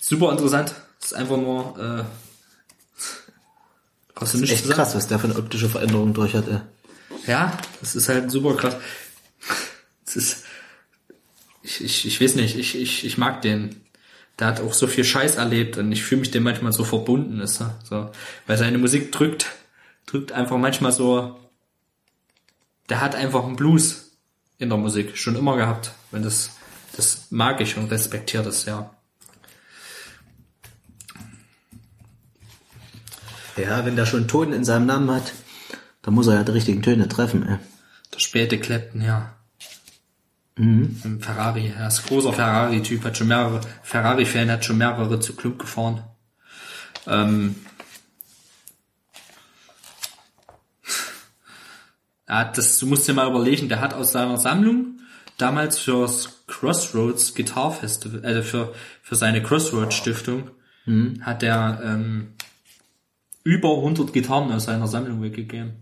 super 0.00 0.32
interessant. 0.32 0.74
Ist 1.08 1.14
einfach 1.14 1.38
nur, 1.38 1.74
äh, 1.78 2.04
hast 4.14 4.34
du 4.34 4.38
nicht 4.40 4.52
Echt 4.52 4.68
krass, 4.68 4.94
was 4.94 5.08
der 5.08 5.18
für 5.18 5.28
eine 5.28 5.36
optische 5.36 5.70
Veränderung 5.70 6.12
durch 6.12 6.34
hat, 6.34 6.46
ey. 6.48 6.60
Ja, 7.26 7.56
das 7.80 7.96
ist 7.96 8.10
halt 8.10 8.30
super 8.30 8.54
krass. 8.54 8.76
Das 10.04 10.16
ist, 10.16 10.44
ich, 11.62 11.82
ich, 11.82 12.06
ich 12.06 12.20
weiß 12.20 12.34
nicht, 12.34 12.58
ich, 12.58 12.78
ich, 12.78 13.06
ich 13.06 13.16
mag 13.16 13.40
den. 13.40 13.86
Der 14.38 14.48
hat 14.48 14.60
auch 14.60 14.74
so 14.74 14.86
viel 14.86 15.02
Scheiß 15.02 15.36
erlebt 15.36 15.78
und 15.78 15.90
ich 15.92 16.02
fühle 16.02 16.20
mich 16.20 16.30
dem 16.30 16.42
manchmal 16.42 16.74
so 16.74 16.84
verbunden, 16.84 17.40
ist 17.40 17.62
er. 17.62 17.80
So, 17.84 18.10
weil 18.46 18.58
seine 18.58 18.76
Musik 18.76 19.10
drückt, 19.10 19.46
drückt 20.04 20.32
einfach 20.32 20.58
manchmal 20.58 20.92
so, 20.92 21.40
der 22.90 23.00
hat 23.00 23.14
einfach 23.14 23.44
einen 23.44 23.56
Blues 23.56 24.10
in 24.58 24.68
der 24.68 24.76
Musik, 24.76 25.16
schon 25.16 25.36
immer 25.36 25.56
gehabt. 25.56 25.92
Wenn 26.10 26.22
das, 26.22 26.50
das 26.98 27.28
mag 27.30 27.62
ich 27.62 27.78
und 27.78 27.90
respektiere 27.90 28.42
das, 28.42 28.66
ja. 28.66 28.90
Ja, 33.58 33.84
wenn 33.84 33.96
der 33.96 34.06
schon 34.06 34.28
Ton 34.28 34.52
in 34.52 34.64
seinem 34.64 34.86
Namen 34.86 35.10
hat, 35.10 35.32
dann 36.02 36.14
muss 36.14 36.28
er 36.28 36.34
ja 36.34 36.44
die 36.44 36.52
richtigen 36.52 36.82
Töne 36.82 37.08
treffen, 37.08 37.46
ey. 37.46 37.58
Der 38.14 38.20
späte 38.20 38.58
Clapton, 38.58 39.02
ja. 39.02 39.34
Im 40.56 41.20
Ferrari, 41.20 41.72
er 41.76 41.86
ist 41.86 42.06
großer 42.06 42.32
Ferrari-Typ, 42.32 43.04
hat 43.04 43.16
schon 43.16 43.28
mehrere, 43.28 43.60
Ferrari-Fan 43.82 44.50
hat 44.50 44.64
schon 44.64 44.78
mehrere 44.78 45.20
zu 45.20 45.36
Club 45.36 45.58
gefahren. 45.58 46.02
Ähm, 47.06 47.54
hat 52.26 52.58
das, 52.58 52.78
du 52.78 52.86
musst 52.86 53.06
dir 53.06 53.14
mal 53.14 53.28
überlegen, 53.28 53.68
der 53.68 53.80
hat 53.80 53.94
aus 53.94 54.12
seiner 54.12 54.36
Sammlung 54.36 54.98
damals 55.36 55.78
fürs 55.78 56.44
Crossroads 56.48 57.34
Guitar 57.34 57.72
Festival, 57.72 58.24
also 58.24 58.42
für, 58.42 58.74
für 59.02 59.14
seine 59.14 59.42
Crossroads 59.42 59.94
Stiftung, 59.94 60.50
hat 61.20 61.42
er 61.42 61.80
ähm, 61.84 62.34
über 63.44 63.76
100 63.76 64.12
Gitarren 64.12 64.52
aus 64.52 64.64
seiner 64.64 64.88
Sammlung 64.88 65.22
weggegeben. 65.22 65.72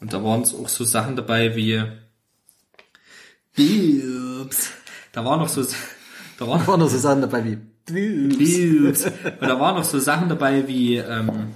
Und 0.00 0.12
da 0.12 0.22
waren 0.22 0.42
auch 0.42 0.68
so 0.68 0.84
Sachen 0.84 1.16
dabei 1.16 1.56
wie 1.56 1.82
Boobs. 3.56 4.70
Da 5.12 5.24
waren 5.24 5.40
noch 5.40 5.48
so, 5.48 5.64
da 6.38 6.46
waren 6.46 6.66
War 6.66 6.76
noch 6.76 6.88
so 6.88 6.98
Sachen 6.98 7.22
dabei 7.22 7.44
wie 7.44 7.56
Boobs. 7.86 9.04
Und 9.06 9.42
da 9.42 9.58
waren 9.58 9.76
noch 9.76 9.84
so 9.84 9.98
Sachen 9.98 10.28
dabei 10.28 10.68
wie 10.68 10.96
ähm, 10.96 11.54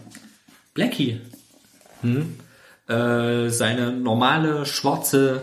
Blackie. 0.74 1.20
Äh, 2.88 3.48
seine 3.50 3.92
normale 3.92 4.66
schwarze, 4.66 5.42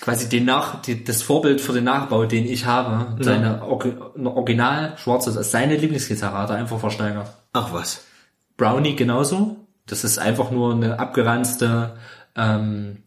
quasi 0.00 0.28
den 0.28 0.44
Nach, 0.44 0.80
die, 0.82 1.04
das 1.04 1.22
Vorbild 1.22 1.60
für 1.60 1.72
den 1.72 1.84
Nachbau, 1.84 2.26
den 2.26 2.44
ich 2.46 2.66
habe, 2.66 3.16
seine 3.22 3.62
Orgi- 3.62 3.96
original 4.26 4.96
schwarze, 4.98 5.30
seine 5.42 5.76
Lieblingsgitarre, 5.76 6.38
hat 6.38 6.50
er 6.50 6.56
einfach 6.56 6.78
versteigert. 6.80 7.32
Ach 7.52 7.72
was. 7.72 8.04
Brownie 8.56 8.96
genauso. 8.96 9.56
Das 9.86 10.02
ist 10.04 10.18
einfach 10.18 10.50
nur 10.50 10.74
eine 10.74 10.98
abgeranzte 10.98 11.96
ähm, 12.34 13.02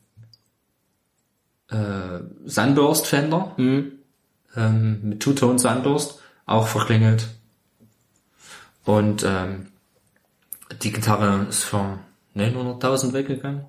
äh, 1.69 2.19
Sunburst 2.45 3.06
Fender 3.08 3.53
ähm, 3.58 5.00
mit 5.03 5.19
Two-Tone 5.22 5.59
Sunburst, 5.59 6.19
auch 6.45 6.68
verklingelt. 6.68 7.27
Und 8.85 9.24
ähm, 9.24 9.68
die 10.82 10.92
Gitarre 10.92 11.45
ist 11.50 11.64
für 11.66 12.00
900.000 12.35 13.14
weggegangen. 13.14 13.66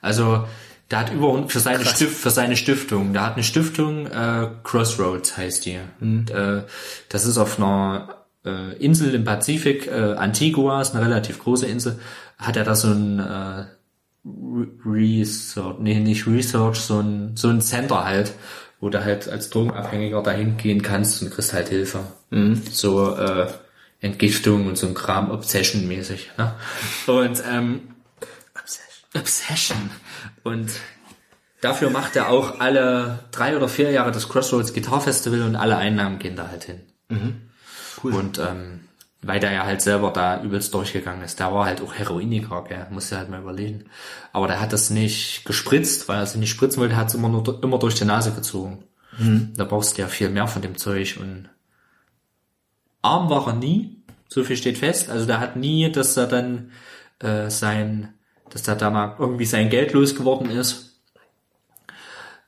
Also 0.00 0.46
der 0.94 1.00
hat 1.00 1.12
über 1.12 1.48
für 1.48 1.58
seine 1.58 1.84
Stift, 1.84 2.16
für 2.16 2.30
seine 2.30 2.56
Stiftung, 2.56 3.12
der 3.12 3.26
hat 3.26 3.34
eine 3.34 3.42
Stiftung 3.42 4.06
äh, 4.06 4.46
Crossroads 4.62 5.36
heißt 5.36 5.66
die. 5.66 5.80
Und, 6.00 6.30
äh, 6.30 6.62
das 7.08 7.26
ist 7.26 7.36
auf 7.36 7.58
einer 7.58 8.26
äh, 8.46 8.76
Insel 8.76 9.12
im 9.12 9.24
Pazifik, 9.24 9.88
äh, 9.88 10.14
Antigua 10.14 10.80
ist 10.80 10.94
eine 10.94 11.04
relativ 11.04 11.40
große 11.40 11.66
Insel, 11.66 11.98
hat 12.38 12.56
er 12.56 12.62
da 12.62 12.76
so 12.76 12.92
ein 12.92 13.18
äh, 13.18 13.64
Re- 14.24 14.68
Research, 14.86 15.80
nee, 15.80 15.98
nicht 15.98 16.28
Research, 16.28 16.76
so 16.76 17.00
ein, 17.00 17.32
so 17.34 17.48
ein 17.48 17.60
Center 17.60 18.04
halt, 18.04 18.32
wo 18.78 18.88
du 18.88 19.04
halt 19.04 19.28
als 19.28 19.50
Drogenabhängiger 19.50 20.22
dahin 20.22 20.56
gehen 20.58 20.80
kannst 20.80 21.22
und 21.22 21.30
kriegst 21.32 21.54
halt 21.54 21.70
Hilfe. 21.70 22.04
So 22.70 23.16
äh, 23.16 23.48
Entgiftung 24.00 24.68
und 24.68 24.78
so 24.78 24.86
ein 24.86 24.94
Kram, 24.94 25.32
Obsession-mäßig. 25.32 26.30
Ne? 26.38 26.52
Und 27.08 27.42
ähm, 27.50 27.80
Obsession. 29.16 29.90
Und 30.42 30.72
dafür 31.60 31.90
macht 31.90 32.16
er 32.16 32.28
auch 32.30 32.60
alle 32.60 33.20
drei 33.30 33.56
oder 33.56 33.68
vier 33.68 33.90
Jahre 33.90 34.12
das 34.12 34.28
Crossroads 34.28 34.74
Guitar 34.74 35.00
Festival 35.00 35.42
und 35.42 35.56
alle 35.56 35.76
Einnahmen 35.76 36.18
gehen 36.18 36.36
da 36.36 36.48
halt 36.48 36.64
hin. 36.64 36.80
Cool. 38.02 38.14
Und 38.14 38.38
ähm, 38.38 38.80
weil 39.22 39.40
der 39.40 39.52
ja 39.52 39.64
halt 39.64 39.80
selber 39.80 40.10
da 40.10 40.42
übelst 40.42 40.74
durchgegangen 40.74 41.24
ist. 41.24 41.40
Der 41.40 41.52
war 41.52 41.64
halt 41.64 41.80
auch 41.80 41.94
Heroiniker, 41.94 42.64
gell? 42.64 42.86
Muss 42.90 43.10
ja 43.10 43.18
halt 43.18 43.30
mal 43.30 43.40
überlegen. 43.40 43.84
Aber 44.32 44.46
der 44.48 44.60
hat 44.60 44.72
das 44.72 44.90
nicht 44.90 45.44
gespritzt, 45.46 46.08
weil 46.08 46.18
er 46.18 46.24
es 46.24 46.34
nicht 46.34 46.50
spritzen 46.50 46.80
wollte, 46.82 46.96
hat 46.96 47.08
es 47.08 47.14
immer 47.14 47.30
nur 47.30 47.62
immer 47.62 47.78
durch 47.78 47.94
die 47.94 48.04
Nase 48.04 48.32
gezogen. 48.32 48.84
Da 49.56 49.64
brauchst 49.64 49.96
du 49.96 50.02
ja 50.02 50.08
viel 50.08 50.28
mehr 50.28 50.48
von 50.48 50.60
dem 50.60 50.76
Zeug 50.76 51.18
und 51.20 51.48
arm 53.00 53.30
war 53.30 53.46
er 53.46 53.52
nie, 53.54 54.02
so 54.28 54.42
viel 54.42 54.56
steht 54.56 54.78
fest. 54.78 55.08
Also 55.08 55.24
der 55.24 55.38
hat 55.38 55.54
nie, 55.54 55.92
dass 55.92 56.16
er 56.16 56.26
dann 56.26 56.72
äh, 57.20 57.48
sein, 57.48 58.14
dass 58.54 58.66
er 58.66 58.76
da 58.76 58.88
mal 58.88 59.16
irgendwie 59.18 59.44
sein 59.44 59.68
Geld 59.68 59.92
losgeworden 59.92 60.48
ist. 60.48 61.00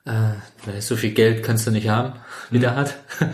Äh, 0.05 0.31
weil 0.65 0.81
so 0.81 0.95
viel 0.95 1.11
Geld 1.11 1.43
kannst 1.43 1.67
du 1.67 1.71
nicht 1.71 1.89
haben, 1.89 2.13
wie 2.49 2.59
der 2.59 2.75
hat. 2.75 2.95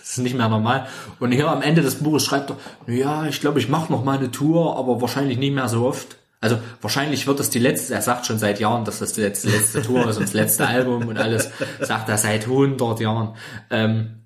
Das 0.00 0.16
ist 0.16 0.22
nicht 0.22 0.36
mehr 0.38 0.48
normal. 0.48 0.88
Und 1.20 1.32
hier 1.32 1.50
am 1.50 1.60
Ende 1.60 1.82
des 1.82 1.96
Buches 1.96 2.24
schreibt 2.24 2.50
er, 2.50 2.56
ja, 2.86 3.26
ich 3.26 3.42
glaube, 3.42 3.58
ich 3.58 3.68
mache 3.68 3.92
noch 3.92 4.04
mal 4.04 4.16
eine 4.16 4.30
Tour, 4.30 4.78
aber 4.78 5.02
wahrscheinlich 5.02 5.36
nicht 5.36 5.52
mehr 5.52 5.68
so 5.68 5.86
oft. 5.86 6.16
Also 6.40 6.58
wahrscheinlich 6.80 7.26
wird 7.26 7.38
das 7.40 7.50
die 7.50 7.58
letzte, 7.58 7.92
er 7.92 8.00
sagt 8.00 8.24
schon 8.24 8.38
seit 8.38 8.58
Jahren, 8.58 8.86
dass 8.86 9.00
das 9.00 9.12
die 9.12 9.20
letzte, 9.20 9.50
letzte 9.50 9.82
Tour 9.82 10.08
ist 10.08 10.16
und 10.16 10.22
das 10.22 10.32
letzte 10.32 10.66
Album 10.66 11.08
und 11.08 11.18
alles, 11.18 11.50
sagt 11.78 12.08
er 12.08 12.16
seit 12.16 12.44
100 12.44 13.00
Jahren. 13.00 13.36
Ähm, 13.68 14.22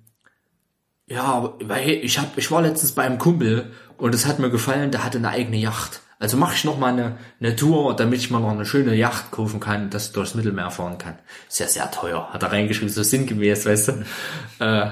ja, 1.07 1.53
weil 1.61 1.89
ich 1.89 2.17
hab, 2.17 2.37
ich 2.37 2.49
war 2.49 2.61
letztens 2.61 2.93
bei 2.93 3.03
einem 3.03 3.17
Kumpel 3.17 3.73
und 3.97 4.15
es 4.15 4.25
hat 4.25 4.39
mir 4.39 4.49
gefallen, 4.49 4.91
der 4.91 5.03
hatte 5.03 5.17
eine 5.17 5.29
eigene 5.29 5.57
Yacht. 5.57 5.99
Also 6.23 6.37
mache 6.37 6.55
ich 6.55 6.63
noch 6.63 6.77
mal 6.77 6.93
eine, 6.93 7.17
eine 7.41 7.53
Tour, 7.53 7.93
damit 7.97 8.19
ich 8.21 8.31
mal 8.31 8.39
noch 8.39 8.51
eine 8.51 8.65
schöne 8.65 8.95
Yacht 8.95 9.29
kaufen 9.31 9.59
kann, 9.59 9.89
dass 9.89 10.07
ich 10.07 10.13
durchs 10.13 10.35
Mittelmeer 10.35 10.71
fahren 10.71 10.97
kann. 10.97 11.19
Ist 11.49 11.59
ja 11.59 11.67
sehr 11.67 11.91
teuer, 11.91 12.29
hat 12.31 12.41
er 12.41 12.53
reingeschrieben, 12.53 12.87
so 12.87 13.03
sinngemäß, 13.03 13.65
weißt 13.65 13.87
du. 13.89 14.05
Äh, 14.59 14.91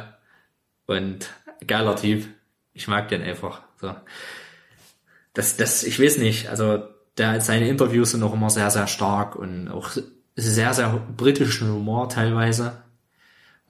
und 0.87 1.29
geiler 1.65 1.95
Typ. 1.95 2.25
Ich 2.73 2.89
mag 2.89 3.07
den 3.07 3.21
einfach. 3.21 3.61
So. 3.79 3.95
Das, 5.33 5.55
das, 5.55 5.83
ich 5.83 6.01
weiß 6.01 6.17
nicht, 6.17 6.49
also 6.49 6.83
der, 7.17 7.39
seine 7.39 7.69
Interviews 7.69 8.11
sind 8.11 8.23
auch 8.23 8.33
immer 8.33 8.49
sehr, 8.49 8.69
sehr 8.69 8.87
stark 8.87 9.37
und 9.37 9.69
auch 9.69 9.91
sehr, 10.35 10.73
sehr 10.73 11.01
britischen 11.15 11.71
Humor 11.71 12.09
teilweise. 12.09 12.73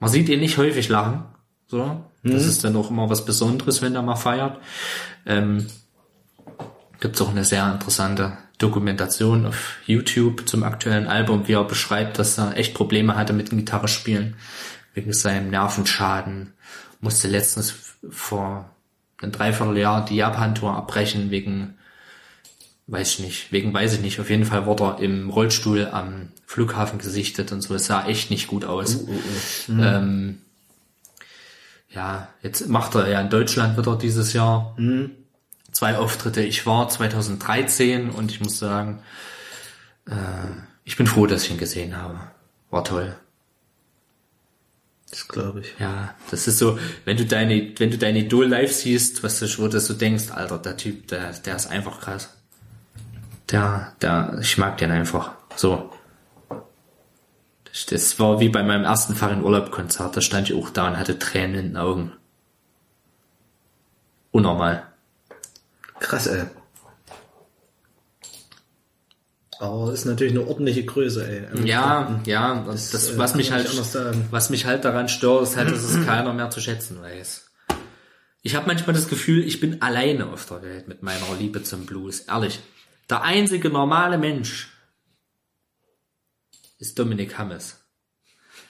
Man 0.00 0.10
sieht 0.10 0.28
ihn 0.28 0.40
nicht 0.40 0.58
häufig 0.58 0.88
lachen. 0.88 1.26
So. 1.68 2.04
Das 2.24 2.44
ist 2.44 2.64
dann 2.64 2.74
auch 2.74 2.90
immer 2.90 3.08
was 3.08 3.24
Besonderes, 3.24 3.82
wenn 3.82 3.94
er 3.94 4.02
mal 4.02 4.16
feiert. 4.16 4.58
Ähm, 5.26 5.68
Gibt 7.02 7.20
auch 7.20 7.30
eine 7.30 7.44
sehr 7.44 7.68
interessante 7.72 8.38
Dokumentation 8.58 9.46
auf 9.46 9.78
YouTube 9.86 10.48
zum 10.48 10.62
aktuellen 10.62 11.08
Album, 11.08 11.48
wie 11.48 11.54
er 11.54 11.64
beschreibt, 11.64 12.20
dass 12.20 12.38
er 12.38 12.56
echt 12.56 12.74
Probleme 12.74 13.16
hatte 13.16 13.32
mit 13.32 13.50
dem 13.50 13.58
Gitarrespielen 13.58 14.36
wegen 14.94 15.12
seinem 15.12 15.50
Nervenschaden. 15.50 16.52
Musste 17.00 17.26
letztens 17.26 17.74
vor 18.08 18.70
einem 19.20 19.32
Dreivierteljahr 19.32 20.04
die 20.04 20.14
Japan-Tour 20.14 20.76
abbrechen 20.76 21.32
wegen 21.32 21.74
weiß 22.86 23.14
ich 23.14 23.18
nicht, 23.18 23.50
wegen 23.50 23.74
weiß 23.74 23.94
ich 23.94 24.00
nicht. 24.00 24.20
Auf 24.20 24.30
jeden 24.30 24.44
Fall 24.44 24.64
wurde 24.66 24.84
er 24.84 24.98
im 25.00 25.28
Rollstuhl 25.28 25.88
am 25.90 26.28
Flughafen 26.46 27.00
gesichtet 27.00 27.50
und 27.50 27.62
so. 27.62 27.74
Es 27.74 27.86
sah 27.86 28.06
echt 28.06 28.30
nicht 28.30 28.46
gut 28.46 28.64
aus. 28.64 29.06
Ähm, 29.68 30.38
ja, 31.90 32.28
jetzt 32.44 32.68
macht 32.68 32.94
er 32.94 33.08
ja 33.08 33.20
in 33.20 33.28
Deutschland 33.28 33.76
wieder 33.76 33.98
dieses 33.98 34.34
Jahr 34.34 34.76
zwei 35.72 35.96
Auftritte. 35.96 36.42
Ich 36.42 36.66
war 36.66 36.88
2013 36.88 38.10
und 38.10 38.30
ich 38.30 38.40
muss 38.40 38.58
sagen, 38.58 39.02
äh, 40.06 40.12
ich 40.84 40.96
bin 40.96 41.06
froh, 41.06 41.26
dass 41.26 41.44
ich 41.44 41.50
ihn 41.50 41.58
gesehen 41.58 41.96
habe. 41.96 42.20
War 42.70 42.84
toll. 42.84 43.16
Das 45.10 45.28
glaube 45.28 45.60
ich. 45.60 45.74
Ja, 45.78 46.14
das 46.30 46.48
ist 46.48 46.58
so, 46.58 46.78
wenn 47.04 47.18
du 47.18 47.26
deine, 47.26 47.74
wenn 47.76 47.90
du 47.90 47.98
dein 47.98 48.16
Idol 48.16 48.46
live 48.46 48.72
siehst, 48.72 49.22
was 49.22 49.40
du, 49.40 49.46
wo 49.58 49.68
du 49.68 49.78
so 49.78 49.92
denkst, 49.92 50.30
Alter, 50.30 50.58
der 50.58 50.76
Typ, 50.78 51.08
der, 51.08 51.32
der 51.32 51.56
ist 51.56 51.66
einfach 51.66 52.00
krass. 52.00 52.34
Der, 53.50 53.92
der, 54.00 54.38
ich 54.40 54.56
mag 54.56 54.78
den 54.78 54.90
einfach. 54.90 55.32
So. 55.54 55.92
Das, 57.64 57.86
das 57.86 58.18
war 58.18 58.40
wie 58.40 58.48
bei 58.48 58.62
meinem 58.62 58.84
ersten 58.84 59.14
Fahr 59.14 59.32
in 59.32 59.42
Urlaub 59.42 59.70
Konzert, 59.70 60.16
da 60.16 60.22
stand 60.22 60.48
ich 60.48 60.56
auch 60.56 60.70
da 60.70 60.88
und 60.88 60.96
hatte 60.96 61.18
Tränen 61.18 61.56
in 61.56 61.66
den 61.68 61.76
Augen. 61.76 62.12
Unnormal. 64.30 64.91
Krass, 66.02 66.26
ey. 66.26 66.44
Aber 69.60 69.92
ist 69.92 70.04
natürlich 70.04 70.32
eine 70.32 70.44
ordentliche 70.46 70.84
Größe, 70.84 71.24
ey. 71.26 71.46
Ähm, 71.56 71.64
Ja, 71.64 72.20
ja, 72.26 72.64
das, 72.66 72.90
das 72.90 73.10
äh, 73.10 73.18
was 73.18 73.30
kann 73.30 73.36
mich 73.38 73.52
halt, 73.52 73.70
was 74.32 74.50
mich 74.50 74.66
halt 74.66 74.84
daran 74.84 75.08
stört, 75.08 75.44
ist 75.44 75.56
halt, 75.56 75.70
dass 75.70 75.84
es 75.84 76.04
keiner 76.04 76.32
mehr 76.32 76.50
zu 76.50 76.60
schätzen 76.60 77.00
weiß. 77.00 77.48
Ich 78.42 78.56
habe 78.56 78.66
manchmal 78.66 78.94
das 78.94 79.06
Gefühl, 79.08 79.44
ich 79.44 79.60
bin 79.60 79.80
alleine 79.80 80.26
auf 80.26 80.46
der 80.46 80.62
Welt 80.62 80.88
mit 80.88 81.04
meiner 81.04 81.20
Liebe 81.38 81.62
zum 81.62 81.86
Blues. 81.86 82.20
Ehrlich. 82.22 82.58
Der 83.08 83.22
einzige 83.22 83.70
normale 83.70 84.18
Mensch 84.18 84.72
ist 86.80 86.98
Dominik 86.98 87.38
Hammes. 87.38 87.78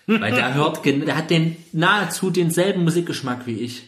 Weil 0.07 0.35
der 0.35 0.53
hört, 0.53 0.85
der 0.85 1.17
hat 1.17 1.31
den 1.31 1.57
nahezu 1.73 2.31
denselben 2.31 2.85
Musikgeschmack 2.85 3.47
wie 3.47 3.61
ich. 3.61 3.85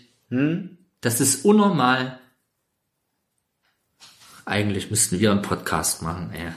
Das 1.02 1.20
ist 1.20 1.44
unnormal. 1.44 2.18
Eigentlich 4.44 4.90
müssten 4.90 5.18
wir 5.20 5.30
einen 5.30 5.42
Podcast 5.42 6.02
machen, 6.02 6.32
ey. 6.32 6.52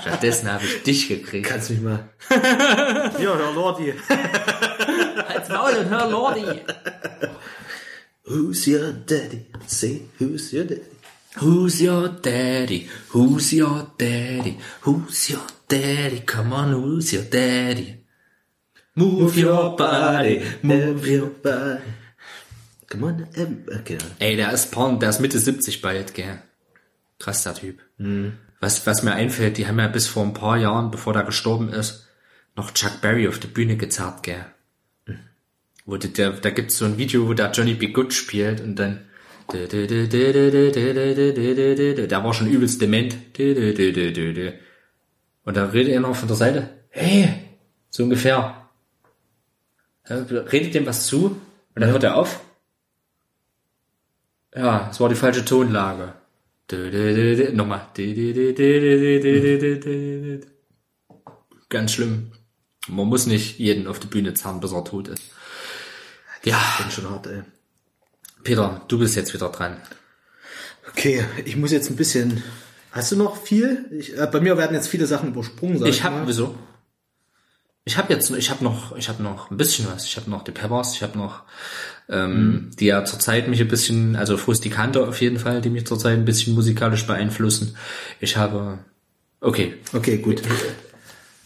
Stattdessen 0.00 0.50
habe 0.50 0.64
ich 0.64 0.82
dich 0.82 1.08
gekriegt. 1.08 1.46
Kannst 1.46 1.70
mich 1.70 1.80
mal. 1.80 2.08
ja, 2.30 3.36
Herr 3.36 3.52
Lordi. 3.52 3.92
Als 5.28 5.48
Maul 5.48 5.74
und 5.74 5.90
hör 5.90 6.10
Lordi. 6.10 6.62
Who's 8.24 8.66
your 8.66 8.92
daddy? 8.92 9.46
Say, 9.66 10.02
who's 10.18 10.52
your 10.52 10.64
daddy? 10.64 10.82
Who's 11.36 11.80
your 11.80 12.08
daddy? 12.08 12.88
Who's 13.12 13.52
your 13.52 13.90
daddy? 13.98 14.58
Who's 14.82 15.28
your 15.28 15.46
daddy? 15.68 16.20
Come 16.20 16.52
on, 16.52 16.72
who's 16.72 17.12
your 17.12 17.24
daddy? 17.24 18.04
Move 18.96 19.36
your 19.36 19.76
body, 19.76 20.40
move 20.62 21.04
your... 21.06 21.26
body. 21.26 21.82
Ähm, 23.36 23.64
okay. 23.80 23.98
Ey, 24.18 24.36
der 24.36 24.52
ist 24.52 24.70
Porn, 24.70 25.00
der 25.00 25.10
ist 25.10 25.20
Mitte 25.20 25.38
70 25.38 25.82
bald, 25.82 26.14
gell. 26.14 26.38
Krass, 27.18 27.42
der 27.42 27.54
Typ. 27.54 27.80
Was, 28.60 28.86
was 28.86 29.02
mir 29.02 29.12
einfällt, 29.12 29.58
die 29.58 29.66
haben 29.66 29.78
ja 29.78 29.88
bis 29.88 30.06
vor 30.06 30.24
ein 30.24 30.34
paar 30.34 30.56
Jahren, 30.56 30.90
bevor 30.90 31.12
der 31.12 31.24
gestorben 31.24 31.70
ist, 31.70 32.06
noch 32.56 32.72
Chuck 32.72 33.00
Berry 33.00 33.28
auf 33.28 33.38
der 33.38 33.48
Bühne 33.48 33.76
gezerrt, 33.76 34.22
gell. 34.22 34.46
Wo 35.86 35.96
der, 35.96 36.30
da 36.30 36.50
gibt's 36.50 36.78
so 36.78 36.86
ein 36.86 36.96
Video, 36.96 37.28
wo 37.28 37.34
der 37.34 37.50
Johnny 37.50 37.74
B. 37.74 37.88
Good 37.88 38.14
spielt 38.14 38.60
und 38.60 38.76
dann 38.76 39.04
der 39.52 39.70
war 42.24 42.34
schon 42.34 42.48
übelst 42.48 42.80
dement. 42.80 43.16
Und 45.44 45.56
da 45.56 45.64
redet 45.66 45.92
er 45.92 46.00
noch 46.00 46.16
von 46.16 46.28
der 46.28 46.36
Seite. 46.36 46.70
Hey, 46.88 47.28
so 47.90 48.04
ungefähr. 48.04 48.68
Redet 50.08 50.74
dem 50.74 50.86
was 50.86 51.06
zu 51.06 51.26
und 51.26 51.80
dann 51.80 51.90
hört 51.90 52.04
er 52.04 52.16
auf. 52.16 52.40
Ja, 54.54 54.88
es 54.90 55.00
war 55.00 55.08
die 55.08 55.14
falsche 55.14 55.44
Tonlage. 55.44 56.14
Nochmal. 57.52 57.88
Ganz 61.68 61.92
schlimm. 61.92 62.32
Man 62.88 63.06
muss 63.06 63.26
nicht 63.26 63.58
jeden 63.58 63.86
auf 63.86 63.98
die 63.98 64.06
Bühne 64.06 64.34
zerren, 64.34 64.60
bis 64.60 64.72
er 64.72 64.84
tot 64.84 65.08
ist. 65.08 65.22
Ja, 66.44 66.60
Bin 66.78 66.90
schon 66.90 67.10
hart, 67.10 67.26
ey. 67.26 67.42
Peter, 68.42 68.82
du 68.88 68.98
bist 68.98 69.16
jetzt 69.16 69.32
wieder 69.32 69.48
dran. 69.48 69.78
Okay, 70.90 71.24
ich 71.44 71.56
muss 71.56 71.72
jetzt 71.72 71.90
ein 71.90 71.96
bisschen. 71.96 72.42
Hast 72.92 73.10
du 73.10 73.16
noch 73.16 73.36
viel? 73.42 73.86
Ich, 73.90 74.16
äh, 74.16 74.28
bei 74.30 74.40
mir 74.40 74.56
werden 74.58 74.74
jetzt 74.74 74.88
viele 74.88 75.06
Sachen 75.06 75.30
übersprungen. 75.30 75.78
Sag 75.78 75.88
Ich 75.88 76.04
habe 76.04 76.26
wieso? 76.26 76.54
Ich 77.86 77.98
habe 77.98 78.12
jetzt, 78.12 78.30
ich 78.30 78.50
habe 78.50 78.64
noch, 78.64 78.96
ich 78.96 79.08
habe 79.08 79.22
noch 79.22 79.50
ein 79.50 79.58
bisschen 79.58 79.86
was. 79.92 80.06
Ich 80.06 80.16
habe 80.16 80.30
noch 80.30 80.42
die 80.42 80.52
Peppers, 80.52 80.94
ich 80.94 81.02
habe 81.02 81.18
noch, 81.18 81.42
ähm, 82.08 82.70
die 82.78 82.86
ja 82.86 83.04
zurzeit 83.04 83.46
mich 83.46 83.60
ein 83.60 83.68
bisschen, 83.68 84.16
also 84.16 84.38
Frustikante 84.38 85.06
auf 85.06 85.20
jeden 85.20 85.38
Fall, 85.38 85.60
die 85.60 85.68
mich 85.70 85.86
zurzeit 85.86 86.14
ein 86.14 86.24
bisschen 86.24 86.54
musikalisch 86.54 87.06
beeinflussen. 87.06 87.76
Ich 88.20 88.38
habe, 88.38 88.78
okay, 89.40 89.74
Okay, 89.92 90.18
gut. 90.18 90.42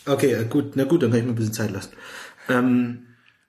Okay, 0.06 0.32
äh, 0.32 0.44
gut, 0.44 0.76
na 0.76 0.84
gut, 0.84 1.02
dann 1.02 1.10
kann 1.10 1.20
ich 1.20 1.26
mir 1.26 1.32
ein 1.32 1.36
bisschen 1.36 1.52
Zeit 1.52 1.70
lassen. 1.70 1.90
Ähm, 2.48 3.00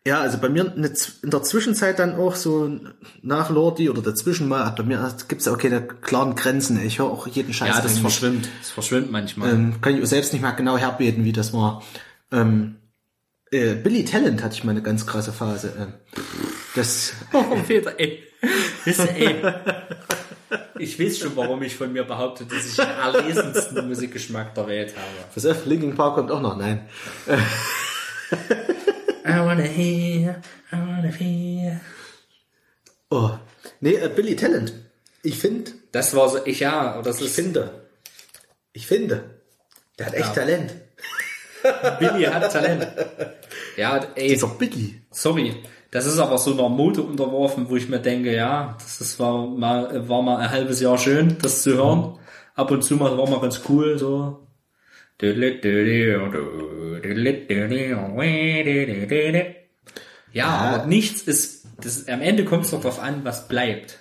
ja, 0.05 0.21
also 0.21 0.39
bei 0.39 0.49
mir 0.49 0.73
in 0.75 0.81
der 1.29 1.43
Zwischenzeit 1.43 1.99
dann 1.99 2.15
auch 2.15 2.35
so 2.35 2.79
nach 3.21 3.49
Lordi 3.49 3.89
oder 3.89 4.01
dazwischen 4.01 4.47
mal, 4.47 4.67
bei 4.71 4.83
mir 4.83 5.15
gibt's 5.27 5.45
ja 5.45 5.53
auch 5.53 5.57
keine 5.57 5.83
klaren 5.83 6.35
Grenzen. 6.35 6.81
Ich 6.83 6.99
höre 6.99 7.07
auch 7.07 7.27
jeden 7.27 7.53
Scheiß. 7.53 7.67
ja, 7.69 7.75
das 7.75 7.91
eigentlich. 7.91 8.01
verschwimmt, 8.01 8.49
das 8.59 8.71
verschwimmt 8.71 9.11
manchmal. 9.11 9.53
Ähm, 9.53 9.81
kann 9.81 9.95
ich 9.95 10.09
selbst 10.09 10.33
nicht 10.33 10.41
mal 10.41 10.51
genau 10.51 10.77
herbeten, 10.77 11.25
wie 11.25 11.33
das 11.33 11.53
war. 11.53 11.83
Ähm, 12.31 12.75
äh, 13.51 13.75
Billy 13.75 14.05
Talent 14.05 14.43
hatte 14.43 14.55
ich 14.55 14.63
mal 14.63 14.71
eine 14.71 14.81
ganz 14.81 15.05
krasse 15.05 15.31
Phase. 15.33 15.73
Ähm, 15.79 15.93
das, 16.75 17.13
Oh, 17.33 17.43
Peter, 17.67 17.99
ey. 17.99 18.23
Wisst 18.85 18.99
ihr, 18.99 19.15
ey. 19.15 19.53
Ich 20.79 20.99
weiß 20.99 21.19
schon, 21.19 21.35
warum 21.35 21.61
ich 21.61 21.75
von 21.75 21.91
mir 21.91 22.03
behaupte, 22.05 22.45
dass 22.45 22.65
ich 22.65 22.75
den 22.77 22.87
erlesensten 22.87 23.87
Musikgeschmack 23.87 24.55
der 24.55 24.67
Welt 24.67 24.93
habe. 24.95 25.05
was 25.35 25.45
auf, 25.45 25.65
Linkin 25.65 25.93
Park 25.95 26.15
kommt 26.15 26.31
auch 26.31 26.41
noch, 26.41 26.57
nein. 26.57 26.87
I 29.25 29.39
wanna 29.39 29.63
hear, 29.63 30.41
I 30.71 30.75
wanna 30.77 31.09
hear. 31.11 31.81
Oh, 33.09 33.31
nee, 33.81 33.95
äh, 33.95 34.09
Billy 34.09 34.35
Talent. 34.35 34.73
Ich 35.21 35.37
finde, 35.37 35.71
Das 35.91 36.15
war 36.15 36.29
so, 36.29 36.45
ich 36.45 36.61
ja, 36.61 37.01
das 37.01 37.19
ich 37.19 37.27
ist, 37.27 37.35
finde, 37.35 37.87
ich 38.73 38.87
finde, 38.87 39.41
der 39.97 40.05
hat 40.07 40.13
echt 40.13 40.33
Talent. 40.33 40.73
Billy 41.99 42.23
hat 42.23 42.51
Talent. 42.51 42.87
Ja, 43.77 43.99
ey, 44.15 44.29
Dieser 44.29 44.47
Biggie. 44.47 45.01
sorry. 45.11 45.55
Das 45.91 46.05
ist 46.05 46.19
aber 46.19 46.37
so 46.37 46.53
einer 46.53 46.69
Mode 46.69 47.01
unterworfen, 47.01 47.67
wo 47.69 47.75
ich 47.75 47.89
mir 47.89 47.99
denke, 47.99 48.35
ja, 48.35 48.75
das 48.77 49.01
ist, 49.01 49.19
war 49.19 49.47
mal, 49.47 50.07
war 50.07 50.21
mal 50.21 50.37
ein 50.37 50.51
halbes 50.51 50.79
Jahr 50.81 50.97
schön, 50.99 51.37
das 51.41 51.63
zu 51.63 51.73
hören. 51.73 52.19
Ab 52.55 52.69
und 52.69 52.83
zu 52.83 52.95
mal 52.95 53.17
war 53.17 53.27
mal 53.27 53.39
ganz 53.39 53.61
cool, 53.69 53.97
so. 53.97 54.47
Ja, 60.31 60.47
aber 60.47 60.85
nichts 60.85 61.23
ist, 61.23 61.65
das, 61.81 62.07
am 62.07 62.21
Ende 62.21 62.45
kommt 62.45 62.65
es 62.65 62.71
doch 62.71 62.81
darauf 62.81 62.99
an, 62.99 63.21
was 63.23 63.47
bleibt. 63.47 63.99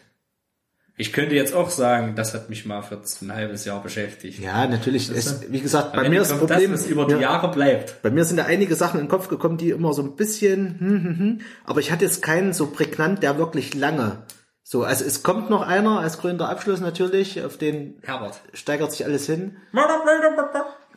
Ich 1.01 1.13
könnte 1.13 1.37
jetzt 1.37 1.55
auch 1.55 1.71
sagen, 1.71 2.17
das 2.17 2.35
hat 2.35 2.51
mich 2.51 2.67
mal 2.67 2.83
für 2.83 3.01
ein 3.23 3.33
halbes 3.33 3.65
Jahr 3.65 3.81
beschäftigt. 3.83 4.41
Ja, 4.41 4.67
natürlich. 4.67 5.09
Es, 5.09 5.51
wie 5.51 5.61
gesagt, 5.61 5.93
bei 5.93 6.09
mir 6.09 6.23
ist 6.23 6.31
das 6.33 6.39
Problem, 6.39 6.73
das, 6.73 6.83
was 6.83 6.91
über 6.91 7.07
die 7.07 7.13
ja, 7.13 7.21
Jahre 7.21 7.51
bleibt. 7.53 8.03
bei 8.03 8.11
mir 8.11 8.25
sind 8.25 8.37
da 8.37 8.45
einige 8.45 8.75
Sachen 8.75 8.99
in 8.99 9.07
den 9.07 9.11
Kopf 9.11 9.29
gekommen, 9.29 9.59
die 9.59 9.71
immer 9.71 9.93
so 9.93 10.03
ein 10.03 10.17
bisschen, 10.17 10.77
hm, 10.81 11.05
hm, 11.05 11.19
hm, 11.19 11.41
aber 11.65 11.79
ich 11.81 11.93
hatte 11.93 12.05
jetzt 12.05 12.21
keinen 12.21 12.53
so 12.53 12.67
prägnant, 12.67 13.23
der 13.23 13.39
wirklich 13.39 13.75
lange. 13.75 14.25
So, 14.65 14.83
also 14.83 15.05
es 15.05 15.23
kommt 15.23 15.49
noch 15.51 15.63
einer 15.63 16.01
als 16.01 16.19
grüner 16.19 16.49
Abschluss 16.49 16.81
natürlich, 16.81 17.43
auf 17.45 17.57
den 17.57 17.95
Herbert. 18.03 18.41
steigert 18.53 18.91
sich 18.93 19.05
alles 19.07 19.25
hin. 19.27 19.57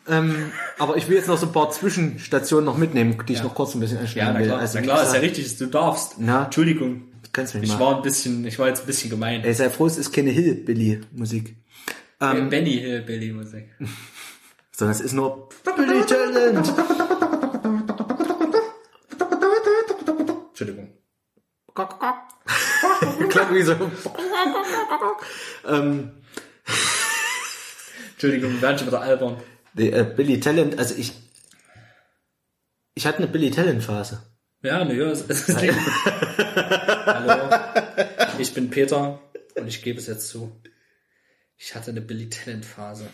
Ähm, 0.09 0.51
aber 0.79 0.97
ich 0.97 1.07
will 1.09 1.15
jetzt 1.17 1.27
noch 1.27 1.37
so 1.37 1.45
ein 1.45 1.51
paar 1.51 1.69
Zwischenstationen 1.69 2.65
noch 2.65 2.77
mitnehmen, 2.77 3.23
die 3.27 3.33
ich 3.33 3.43
noch 3.43 3.53
kurz 3.53 3.75
ein 3.75 3.79
bisschen 3.79 3.97
Ja, 3.97 4.01
anschneiden 4.01 4.33
na 4.33 4.39
will. 4.39 4.47
klar, 4.47 4.59
Also, 4.59 4.77
na 4.79 4.83
klar, 4.83 5.03
ist 5.03 5.13
ja 5.13 5.19
richtig, 5.19 5.57
du 5.59 5.67
darfst. 5.67 6.15
Na? 6.17 6.45
Entschuldigung. 6.45 7.03
Kannst 7.33 7.55
mich 7.55 7.63
Ich 7.63 7.69
mal. 7.69 7.79
war 7.79 7.95
ein 7.97 8.01
bisschen, 8.01 8.45
ich 8.45 8.59
war 8.59 8.67
jetzt 8.67 8.81
ein 8.81 8.85
bisschen 8.87 9.09
gemein. 9.09 9.43
Ey, 9.43 9.53
sei 9.53 9.69
froh, 9.69 9.85
es 9.87 9.97
ist 9.97 10.11
keine 10.11 10.31
Hillbilly-Musik. 10.31 11.55
Ähm, 12.19 12.49
Benny 12.49 12.71
Hillbilly 12.77 13.31
Musik. 13.31 13.69
Sondern 14.75 14.95
es 14.95 15.01
ist 15.01 15.13
nur 15.13 15.49
Billy 15.75 16.01
Talent. 16.05 16.73
Entschuldigung. 20.49 20.89
Klang 23.29 23.55
wie 23.55 23.61
so. 23.63 23.75
ähm, 25.67 26.11
Entschuldigung, 28.11 28.53
wir 28.53 28.61
werden 28.61 28.77
schon 28.77 28.87
wieder 28.87 29.01
albern. 29.01 29.37
nee, 29.73 29.89
äh, 29.89 30.03
Billy 30.03 30.39
Talent, 30.39 30.77
also 30.77 30.93
ich, 30.95 31.13
ich 32.93 33.05
hatte 33.07 33.19
eine 33.19 33.27
Billy 33.27 33.49
Talent 33.51 33.83
Phase. 33.83 34.21
Ja, 34.63 34.85
ne, 34.85 34.93
ja, 34.95 35.09
es, 35.09 35.23
es 35.27 35.49
ist. 35.49 35.57
Hallo, 35.57 37.49
ich 38.37 38.53
bin 38.53 38.69
Peter 38.69 39.19
und 39.55 39.67
ich 39.67 39.81
gebe 39.81 39.99
es 39.99 40.07
jetzt 40.07 40.27
zu. 40.29 40.51
Ich 41.57 41.73
hatte 41.73 41.91
eine 41.91 42.01
Billy 42.01 42.29
Talent 42.29 42.65
Phase. 42.65 43.07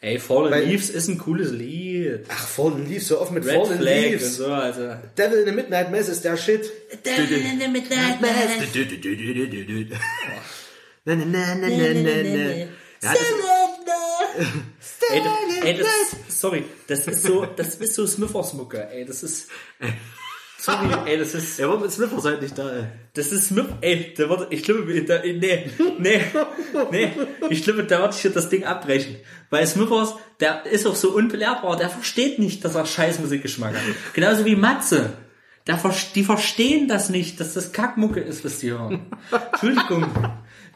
Ey, 0.00 0.18
Fallen 0.18 0.50
Weil- 0.50 0.64
Leaves 0.64 0.88
ist 0.88 1.08
ein 1.08 1.18
cooles 1.18 1.50
Lied. 1.52 2.24
Ach, 2.28 2.46
Fallen 2.48 2.88
Leaves, 2.88 3.08
so 3.08 3.20
oft 3.20 3.32
mit 3.32 3.44
Red 3.44 3.54
Fallen 3.56 3.78
Flag 3.78 3.96
und 4.04 4.10
Leaves. 4.12 4.36
so, 4.36 4.46
also. 4.46 4.94
Devil 5.18 5.40
in 5.40 5.46
the 5.46 5.52
Midnight 5.52 5.90
Mass 5.90 6.08
ist 6.08 6.24
der 6.24 6.38
Shit. 6.38 6.70
Na, 11.04 11.14
na, 11.14 11.24
na, 11.26 11.54
na, 11.54 11.68
na, 11.68 11.94
na, 11.94 12.22
na. 12.22 12.50
Ja, 12.54 12.66
das, 13.00 13.18
Ey, 15.12 15.22
das, 15.24 15.64
ey, 15.64 15.76
das, 15.78 16.40
sorry, 16.40 16.64
das 16.86 17.06
ist 17.06 17.22
so, 17.22 17.46
das 17.56 17.74
ist 17.76 17.94
so 17.94 18.06
Smithers 18.06 18.52
Mucke, 18.54 18.88
ey, 18.92 19.04
das 19.04 19.22
ist, 19.22 19.48
sorry, 20.58 20.88
ey, 21.06 21.18
das 21.18 21.34
ist, 21.34 21.58
ja, 21.58 21.68
warum 21.68 21.84
ist 21.84 21.94
Smithers 21.94 22.24
heute 22.24 22.42
nicht 22.42 22.56
da, 22.58 22.70
ey? 22.70 22.84
das 23.14 23.32
ist 23.32 23.48
Smith, 23.48 23.66
ey, 23.80 24.14
der 24.16 24.28
wird, 24.28 24.52
ich 24.52 24.62
glaube, 24.62 25.02
da, 25.02 25.20
nee, 25.24 25.70
nee, 25.98 26.22
nee, 26.90 27.12
ich 27.48 27.64
glaube, 27.64 27.84
da 27.84 28.02
wird 28.02 28.14
hier 28.14 28.30
das 28.30 28.48
Ding 28.48 28.64
abbrechen, 28.64 29.16
weil 29.48 29.66
Smithers, 29.66 30.14
der 30.38 30.66
ist 30.66 30.86
auch 30.86 30.96
so 30.96 31.10
unbelehrbar, 31.12 31.76
der 31.76 31.88
versteht 31.90 32.38
nicht, 32.38 32.64
dass 32.64 32.74
er 32.74 32.86
scheiß 32.86 33.18
Musikgeschmack 33.20 33.74
hat, 33.74 33.82
genauso 34.12 34.44
wie 34.44 34.56
Matze. 34.56 35.12
Ver- 35.66 35.94
die 36.16 36.24
verstehen 36.24 36.88
das 36.88 37.10
nicht, 37.10 37.38
dass 37.38 37.54
das 37.54 37.72
Kackmucke 37.72 38.18
ist, 38.18 38.44
was 38.44 38.58
die 38.58 38.70
hören. 38.72 39.06
Entschuldigung. 39.52 40.08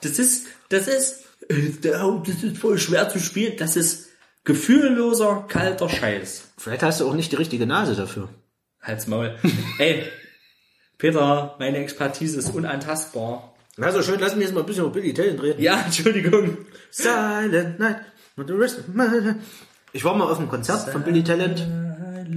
Das 0.03 0.20
ist, 0.20 0.47
das 0.69 0.86
ist, 0.86 1.25
äh, 1.49 1.70
das 1.83 2.44
ist 2.44 2.59
voll 2.59 2.78
schwer 2.78 3.09
zu 3.09 3.19
spielen. 3.19 3.55
Das 3.57 3.75
ist 3.75 4.11
gefühlloser, 4.45 5.45
kalter 5.49 5.89
Scheiß. 5.89 6.49
Vielleicht 6.59 6.83
hast 6.83 7.01
du 7.01 7.09
auch 7.09 7.15
nicht 7.15 7.33
die 7.33 7.37
richtige 7.37 7.67
Nase 7.67 7.95
dafür. 7.97 8.29
Halt's 8.83 9.07
Maul. 9.07 9.35
Ey, 9.79 10.05
Peter, 10.99 11.57
meine 11.59 11.79
Expertise 11.79 12.39
ist 12.39 12.55
unantastbar. 12.55 13.55
Also 13.81 14.03
schön, 14.03 14.21
lassen 14.21 14.37
wir 14.39 14.45
jetzt 14.47 14.55
mal 14.55 14.61
ein 14.61 14.67
bisschen 14.67 14.85
über 14.85 14.93
Billy 14.93 15.13
Talent 15.13 15.43
reden. 15.43 15.61
Ja, 15.63 15.81
Entschuldigung. 15.85 16.59
Silent 16.91 17.79
Night. 17.81 17.97
with 18.37 18.47
the 18.47 18.53
rest 18.55 18.81
Ich 19.93 20.05
war 20.05 20.15
mal 20.15 20.31
auf 20.31 20.39
einem 20.39 20.49
Konzert 20.49 20.89
von 20.91 21.03
Billy 21.03 21.25
Talent. 21.25 21.67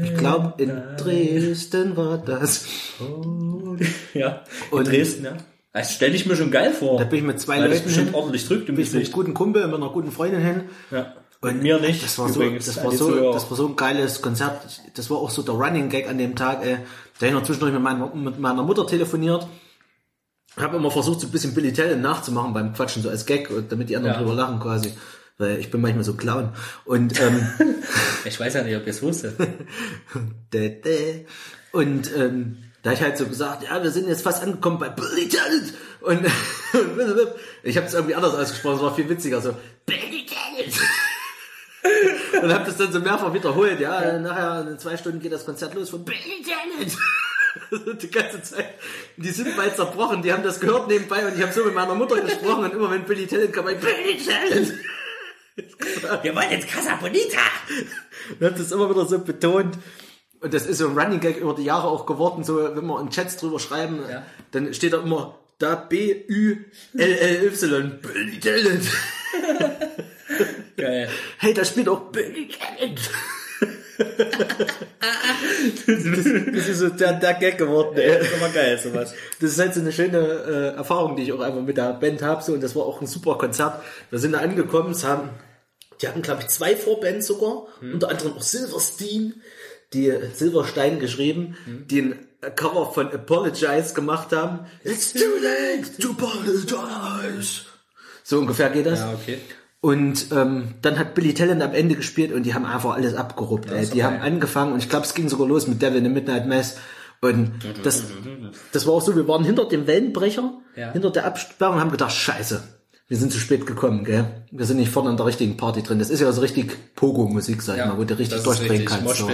Ich 0.03 0.15
glaube, 0.17 0.61
in 0.61 0.81
Dresden 0.97 1.95
war 1.95 2.17
das. 2.17 2.65
Ja, 4.13 4.43
in 4.71 4.77
Und- 4.77 4.87
Dresden, 4.87 5.25
ja. 5.25 5.37
Das 5.73 5.93
stelle 5.93 6.15
ich 6.15 6.25
mir 6.25 6.35
schon 6.35 6.49
geil 6.49 6.71
vor. 6.73 6.97
Da 6.97 7.03
bin 7.05 7.19
ich 7.19 7.25
mit 7.25 7.39
zwei 7.39 7.57
weil 7.59 7.65
das 7.65 7.73
Leuten 7.73 7.83
bestimmt 7.83 8.05
hin. 8.07 8.15
ordentlich 8.15 8.47
drückt 8.47 8.65
Bin 8.65 8.79
ich 8.79 8.91
mit 8.91 9.03
einem 9.03 9.11
guten 9.11 9.33
Kumpel, 9.35 9.67
mit 9.67 9.75
einer 9.75 9.89
guten 9.91 10.11
Freundin 10.11 10.41
hin. 10.41 10.61
Ja. 10.89 11.13
Und 11.41 11.61
mir 11.61 11.79
nicht. 11.79 12.03
Das 12.03 12.17
war 12.17 12.29
so, 12.29 12.41
das 12.49 12.83
war 12.83 12.91
so, 12.91 13.09
Zuhörer. 13.09 13.33
das 13.33 13.49
war 13.49 13.57
so 13.57 13.67
ein 13.67 13.75
geiles 13.75 14.21
Konzert. 14.21 14.81
Das 14.95 15.09
war 15.09 15.17
auch 15.17 15.29
so 15.29 15.41
der 15.43 15.53
Running 15.55 15.89
Gag 15.89 16.09
an 16.09 16.17
dem 16.17 16.35
Tag. 16.35 16.65
Ey. 16.65 16.77
Da 17.19 17.25
habe 17.25 17.27
ich 17.27 17.33
noch 17.33 17.43
zwischendurch 17.43 17.73
mit 17.73 17.81
meiner, 17.81 18.13
mit 18.13 18.39
meiner 18.39 18.63
Mutter 18.63 18.87
telefoniert. 18.87 19.47
Habe 20.57 20.77
immer 20.77 20.89
versucht, 20.89 21.19
so 21.21 21.27
ein 21.27 21.31
bisschen 21.31 21.53
Billy 21.53 21.71
Talent 21.73 22.01
nachzumachen 22.01 22.53
beim 22.53 22.73
Quatschen, 22.73 23.03
so 23.03 23.09
als 23.09 23.27
Gag, 23.27 23.49
damit 23.69 23.89
die 23.89 23.97
anderen 23.97 24.15
Ja. 24.15 24.19
drüber 24.21 24.33
lachen 24.33 24.59
quasi. 24.59 24.91
Weil 25.37 25.59
ich 25.59 25.69
bin 25.69 25.81
manchmal 25.81 26.03
so 26.03 26.15
Clown. 26.15 26.49
Und 26.85 27.19
ähm, 27.21 27.47
Ich 28.25 28.39
weiß 28.39 28.55
ja 28.55 28.63
nicht, 28.63 28.75
ob 28.75 28.83
ihr 28.87 28.89
es 28.91 29.03
wusstet. 29.03 29.35
Und 31.71 32.11
ähm, 32.15 32.57
da 32.81 32.91
ich 32.93 33.01
halt 33.01 33.17
so 33.17 33.25
gesagt, 33.27 33.63
ja, 33.63 33.83
wir 33.83 33.91
sind 33.91 34.07
jetzt 34.07 34.23
fast 34.23 34.41
angekommen 34.41 34.79
bei 34.79 34.89
Billy 34.89 35.27
Talent. 35.27 35.73
Und, 36.01 36.19
und 36.73 37.29
ich 37.63 37.75
habe 37.77 37.85
es 37.87 37.93
irgendwie 37.93 38.15
anders 38.15 38.33
ausgesprochen, 38.33 38.77
es 38.77 38.81
war 38.81 38.95
viel 38.95 39.09
witziger, 39.09 39.41
so 39.41 39.53
Billy. 39.85 40.06
Und 42.41 42.53
habe 42.53 42.65
das 42.65 42.77
dann 42.77 42.91
so 42.91 42.99
mehrfach 42.99 43.33
wiederholt, 43.33 43.79
ja, 43.79 44.19
nachher 44.19 44.67
in 44.69 44.77
zwei 44.79 44.97
Stunden 44.97 45.19
geht 45.19 45.31
das 45.31 45.45
Konzert 45.45 45.73
los 45.75 45.89
von 45.89 46.03
Billy 46.03 46.43
Talent. 46.43 46.97
die 48.01 48.11
ganze 48.11 48.41
Zeit. 48.43 48.75
Die 49.17 49.29
sind 49.31 49.55
bald 49.57 49.75
zerbrochen, 49.75 50.21
die 50.21 50.31
haben 50.31 50.43
das 50.43 50.59
gehört 50.59 50.87
nebenbei 50.87 51.25
und 51.25 51.35
ich 51.35 51.41
habe 51.41 51.51
so 51.51 51.63
mit 51.63 51.73
meiner 51.73 51.95
Mutter 51.95 52.21
gesprochen 52.21 52.65
und 52.65 52.73
immer 52.73 52.91
wenn 52.91 53.03
Billy 53.03 53.25
Talent 53.27 53.51
kam, 53.53 53.67
ich, 53.69 53.79
Billy 53.79 54.19
Talent. 54.23 54.73
Wir 56.21 56.35
wollen 56.35 56.51
jetzt 56.51 56.67
Casa 56.67 56.97
Bonita. 56.97 57.39
Und 58.39 58.45
hat 58.45 58.59
das 58.59 58.71
immer 58.71 58.87
wieder 58.91 59.05
so 59.07 59.17
betont. 59.19 59.75
Und 60.39 60.53
das 60.53 60.67
ist 60.67 60.77
so 60.77 60.87
ein 60.89 60.95
Running 60.97 61.19
Gag 61.19 61.37
über 61.37 61.55
die 61.55 61.63
Jahre 61.63 61.87
auch 61.87 62.05
geworden, 62.05 62.43
so 62.43 62.57
wenn 62.75 62.85
wir 62.85 62.99
in 63.01 63.09
Chats 63.09 63.37
drüber 63.37 63.59
schreiben, 63.59 64.01
Ja. 64.07 64.23
dann 64.51 64.71
steht 64.75 64.93
da 64.93 64.99
immer 65.01 65.39
da 65.57 65.73
B-U-L-L-Y. 65.73 66.59
Billy 68.01 68.39
Talent. 68.39 68.83
Geil. 70.77 71.09
Hey, 71.39 71.53
da 71.53 71.65
spielt 71.65 71.89
auch 71.89 72.11
Billy 72.11 72.47
Talent. 72.47 72.99
das, 73.97 75.87
das 75.87 76.67
ist 76.67 76.79
so 76.79 76.89
der, 76.89 77.13
der 77.13 77.33
Gag 77.33 77.57
geworden, 77.57 77.97
ey. 77.97 78.19
Das 78.19 78.27
ist 78.27 78.35
aber 78.35 78.49
geil, 78.49 78.77
sowas. 78.77 79.13
Das 79.41 79.51
ist 79.51 79.59
halt 79.59 79.73
so 79.73 79.81
eine 79.81 79.91
schöne 79.91 80.19
äh, 80.19 80.77
Erfahrung, 80.77 81.15
die 81.15 81.23
ich 81.23 81.33
auch 81.33 81.39
einfach 81.39 81.61
mit 81.61 81.77
der 81.77 81.93
Band 81.93 82.21
habe. 82.21 82.43
So, 82.43 82.53
und 82.53 82.61
das 82.61 82.75
war 82.75 82.83
auch 82.83 83.01
ein 83.01 83.07
super 83.07 83.37
Konzert. 83.39 83.81
Wir 84.11 84.19
sind 84.19 84.33
da 84.33 84.39
angekommen, 84.39 84.91
es 84.91 85.03
haben, 85.03 85.29
die 86.01 86.07
hatten, 86.07 86.21
glaube 86.21 86.43
ich, 86.43 86.47
zwei 86.49 86.75
Vorbands 86.75 87.25
sogar, 87.25 87.67
unter 87.81 88.09
anderem 88.09 88.33
auch 88.33 88.41
Silverstein, 88.43 89.41
die 89.93 90.13
Silverstein 90.33 90.99
geschrieben, 90.99 91.57
die 91.89 92.01
ein 92.01 92.27
Cover 92.55 92.91
von 92.93 93.11
Apologize 93.11 93.95
gemacht 93.95 94.31
haben. 94.31 94.67
It's 94.83 95.11
too 95.13 95.19
late 95.41 95.99
to 95.99 96.11
apologize. 96.11 97.61
So 98.23 98.37
ungefähr 98.37 98.69
geht 98.69 98.85
das. 98.85 98.99
Ja, 98.99 99.13
okay. 99.13 99.39
Und 99.87 100.33
ähm, 100.33 100.73
dann 100.81 100.99
hat 100.99 101.15
Billy 101.15 101.33
Talent 101.33 101.63
am 101.63 101.73
Ende 101.73 101.95
gespielt 101.95 102.33
und 102.33 102.43
die 102.43 102.53
haben 102.53 102.65
einfach 102.65 102.95
alles 102.95 103.13
abgeruppt. 103.15 103.71
Ist 103.71 103.93
Die 103.93 104.03
haben 104.03 104.19
angefangen 104.19 104.73
und 104.73 104.79
ich 104.79 104.89
glaube, 104.89 105.05
es 105.05 105.13
ging 105.13 105.29
sogar 105.29 105.47
los 105.47 105.65
mit 105.65 105.81
Devil 105.81 105.99
in 105.99 106.03
the 106.03 106.09
Midnight 106.09 106.45
Mass. 106.45 106.75
Und 107.21 107.53
das, 107.83 108.03
das 108.73 108.85
war 108.85 108.95
auch 108.95 109.01
so, 109.01 109.15
wir 109.15 109.29
waren 109.29 109.45
hinter 109.45 109.63
dem 109.63 109.87
Wellenbrecher, 109.87 110.51
Ja. 110.75 110.91
hinter 110.91 111.09
der 111.09 111.25
Absperrung 111.25 111.75
und 111.75 111.79
haben 111.79 111.91
gedacht, 111.91 112.11
scheiße, 112.11 112.61
wir 113.07 113.15
sind 113.15 113.31
zu 113.31 113.39
spät 113.39 113.65
gekommen, 113.65 114.03
gell? 114.03 114.25
Wir 114.51 114.65
sind 114.65 114.75
nicht 114.75 114.91
vorne 114.91 115.09
an 115.09 115.15
der 115.15 115.25
richtigen 115.25 115.55
Party 115.55 115.83
drin. 115.83 115.99
Das 115.99 116.09
ist 116.09 116.19
ja 116.19 116.29
so 116.33 116.41
richtig 116.41 116.75
Pogo-Musik, 116.97 117.61
sag 117.61 117.77
ich 117.77 117.85
mal, 117.85 117.97
wo 117.97 118.03
du 118.03 118.19
richtig 118.19 118.43
durchdrehen 118.43 118.83
kannst. 118.83 119.15
So. 119.15 119.29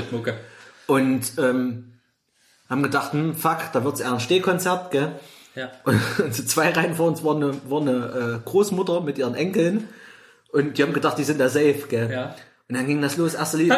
Und 0.86 1.22
ähm, 1.40 1.94
haben 2.70 2.84
gedacht, 2.84 3.14
hm, 3.14 3.34
fuck, 3.34 3.72
da 3.74 3.84
wird's 3.84 4.02
eher 4.02 4.14
ein 4.14 4.20
Stehkonzert, 4.20 4.92
gell? 4.92 5.14
Ja. 5.56 5.72
Und 5.84 6.00
so 6.36 6.44
zwei 6.44 6.70
Reihen 6.70 6.94
vor 6.94 7.08
uns 7.08 7.24
war 7.24 7.36
eine, 7.36 7.54
war 7.68 7.82
eine 7.82 8.42
äh, 8.44 8.48
Großmutter 8.48 9.02
mit 9.02 9.18
ihren 9.18 9.34
Enkeln 9.34 9.88
und 10.54 10.78
die 10.78 10.84
haben 10.84 10.94
gedacht, 10.94 11.18
die 11.18 11.24
sind 11.24 11.40
da 11.40 11.50
safe, 11.50 11.88
gell? 11.90 12.12
Ja. 12.12 12.36
Und 12.70 12.78
dann 12.78 12.88
ging 12.88 13.02
das 13.02 13.18
los, 13.18 13.34
erste 13.34 13.58
Lied. 13.58 13.72
Oh 13.72 13.76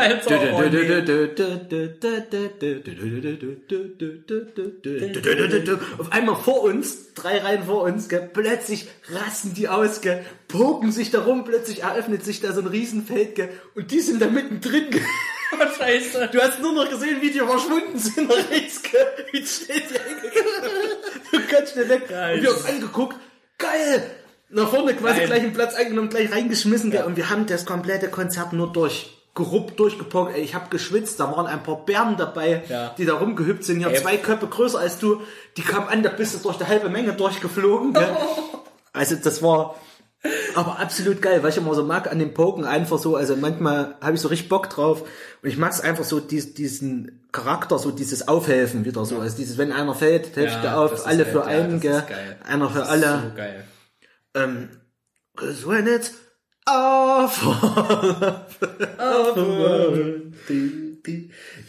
Auf 5.98 6.12
einmal 6.12 6.36
vor 6.36 6.62
uns, 6.62 7.14
drei 7.16 7.40
Reihen 7.40 7.64
vor 7.64 7.82
uns, 7.84 8.10
gell, 8.10 8.30
plötzlich 8.32 8.88
rasten 9.12 9.56
die 9.56 9.68
aus, 9.68 10.02
gell, 10.02 10.24
poken 10.48 10.92
sich 10.92 11.10
da 11.12 11.22
rum, 11.22 11.46
plötzlich 11.46 11.82
eröffnet 11.84 12.24
sich 12.24 12.42
da 12.42 12.54
so 12.54 12.62
ein 12.62 12.68
Riesenfeld, 12.68 13.36
gell, 13.36 13.50
und 13.74 13.90
die 13.90 14.02
sind 14.02 14.22
da 14.22 14.28
mittendrin, 14.28 14.92
gell. 14.92 15.02
Scheiße. 15.78 16.30
Du 16.32 16.42
hast 16.42 16.62
nur 16.62 16.74
noch 16.74 16.90
gesehen, 16.90 17.22
wie 17.22 17.32
die 17.32 17.40
verschwunden 17.40 17.98
sind 17.98 18.28
nach 18.30 18.50
rechts, 18.52 18.84
gell, 18.84 19.08
wie 19.32 19.46
schnell 19.46 19.82
die 19.82 20.00
eingegangen 20.00 20.92
Du 21.32 21.40
kannst 21.50 21.74
schnell 21.74 21.90
weg. 21.90 22.08
Geil. 22.08 22.36
Und 22.38 22.44
wir 22.44 22.50
haben 22.52 22.66
angeguckt, 22.66 23.18
geil! 23.58 24.04
Nach 24.50 24.70
vorne 24.70 24.94
quasi 24.94 25.18
Geil. 25.20 25.28
gleich 25.28 25.40
einen 25.42 25.54
Platz 25.54 25.76
eingenommen, 25.76 26.10
gleich 26.10 26.32
reingeschmissen, 26.32 26.92
gell, 26.92 27.04
und 27.04 27.18
wir 27.18 27.30
haben 27.30 27.46
das 27.48 27.66
komplette 27.66 28.10
Konzert 28.10 28.54
nur 28.54 28.72
durchgeruppt, 28.72 29.80
durchgepockt, 29.80 30.36
ey, 30.36 30.42
ich 30.42 30.54
habe 30.56 30.70
geschwitzt, 30.70 31.20
da 31.20 31.32
waren 31.36 31.48
ein 31.48 31.64
paar 31.64 31.84
Bären 31.86 32.16
dabei, 32.18 32.64
Ja. 32.70 32.94
die 32.98 33.06
da 33.06 33.16
rumgehüpft 33.16 33.64
sind, 33.64 33.80
hier 33.80 33.90
Ey. 33.90 33.96
zwei 34.02 34.18
Köpfe 34.18 34.48
größer 34.48 34.80
als 34.80 35.00
du, 35.00 35.22
die 35.58 35.62
kamen 35.64 35.88
an, 35.90 36.04
da 36.04 36.10
bist 36.10 36.36
du 36.36 36.40
durch 36.40 36.58
die 36.58 36.66
halbe 36.66 36.90
Menge 36.90 37.14
durchgeflogen, 37.14 37.94
gell. 37.94 38.08
Also 38.94 39.16
das 39.16 39.42
war 39.44 39.76
aber 40.56 40.80
absolut 40.80 41.22
geil, 41.22 41.44
weil 41.44 41.50
ich 41.50 41.58
immer 41.58 41.76
so 41.76 41.84
mag 41.84 42.10
an 42.10 42.18
dem 42.18 42.34
Poken 42.34 42.64
einfach 42.64 42.98
so, 42.98 43.16
also 43.18 43.36
manchmal 43.36 43.96
habe 44.02 44.16
ich 44.16 44.22
so 44.22 44.30
richtig 44.30 44.48
Bock 44.48 44.70
drauf 44.70 45.02
und 45.44 45.50
ich 45.50 45.58
mag 45.58 45.72
es 45.72 45.82
einfach 45.82 46.06
so 46.06 46.20
dies, 46.22 46.54
diesen 46.54 47.26
Charakter, 47.34 47.78
so 47.78 47.92
dieses 47.92 48.28
Aufhelfen 48.30 48.86
wieder 48.86 49.04
so, 49.06 49.20
also 49.20 49.36
dieses, 49.36 49.58
wenn 49.58 49.74
einer 49.74 49.94
fällt, 49.96 50.36
helfe 50.38 50.56
ich 50.56 50.62
dir 50.62 50.78
auf, 50.78 51.06
alle 51.06 51.26
für 51.26 51.40
ja, 51.40 51.44
einen, 51.46 51.82
geil. 51.82 52.04
einer 52.48 52.70
für 52.70 52.80
Das 52.80 52.88
alle. 52.90 53.34
Ähm, 54.36 54.70
'cause 55.36 55.66
when 55.68 55.88
it's 55.88 56.12
all 56.66 57.28
for 57.28 58.46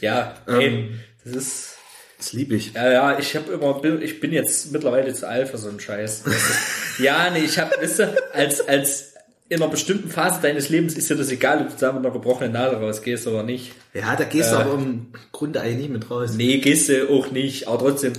Ja, 0.01 0.35
ey, 0.47 0.91
das 1.25 1.35
ist, 1.37 1.77
Das 2.19 2.33
liebe 2.33 2.55
ich. 2.57 2.73
ja, 2.73 2.91
ja, 2.91 3.19
ich 3.19 3.37
habe 3.37 3.53
immer, 3.53 3.75
bin- 3.81 4.01
ich 4.03 4.21
bin 4.21 4.33
jetzt 4.33 4.73
mittlerweile 4.73 5.13
zu 5.15 5.29
alt 5.29 5.49
für 5.49 5.59
so 5.59 5.69
einen 5.69 5.81
Scheiß. 5.81 6.25
Ja, 6.99 7.29
nee, 7.31 7.41
ich 7.45 7.59
habe, 7.59 7.77
weißt 7.79 7.99
du, 7.99 8.17
als, 8.33 8.67
als 8.67 9.13
in 9.51 9.61
einer 9.61 9.71
bestimmten 9.71 10.09
Phase 10.09 10.41
deines 10.41 10.71
Lebens 10.71 10.95
ist 10.97 11.11
dir 11.11 11.15
das 11.17 11.31
egal, 11.31 11.61
ob 11.61 11.69
du 11.69 11.75
da 11.79 11.93
mit 11.93 12.03
einer 12.03 12.11
gebrochenen 12.13 12.53
Nadel 12.53 12.79
rausgehst 12.79 13.27
oder 13.27 13.43
nicht. 13.43 13.73
Ja, 13.93 14.17
da 14.17 14.25
gehst 14.25 14.51
du 14.53 14.57
aber 14.57 14.73
im 14.75 15.09
Grunde 15.33 15.61
eigentlich 15.61 15.77
nicht 15.77 15.91
mit 15.91 16.11
raus. 16.11 16.31
Nee, 16.35 16.57
gehst 16.59 16.89
du 16.89 17.11
auch 17.11 17.31
nicht, 17.31 17.69
aber 17.69 17.79
trotzdem, 17.81 18.15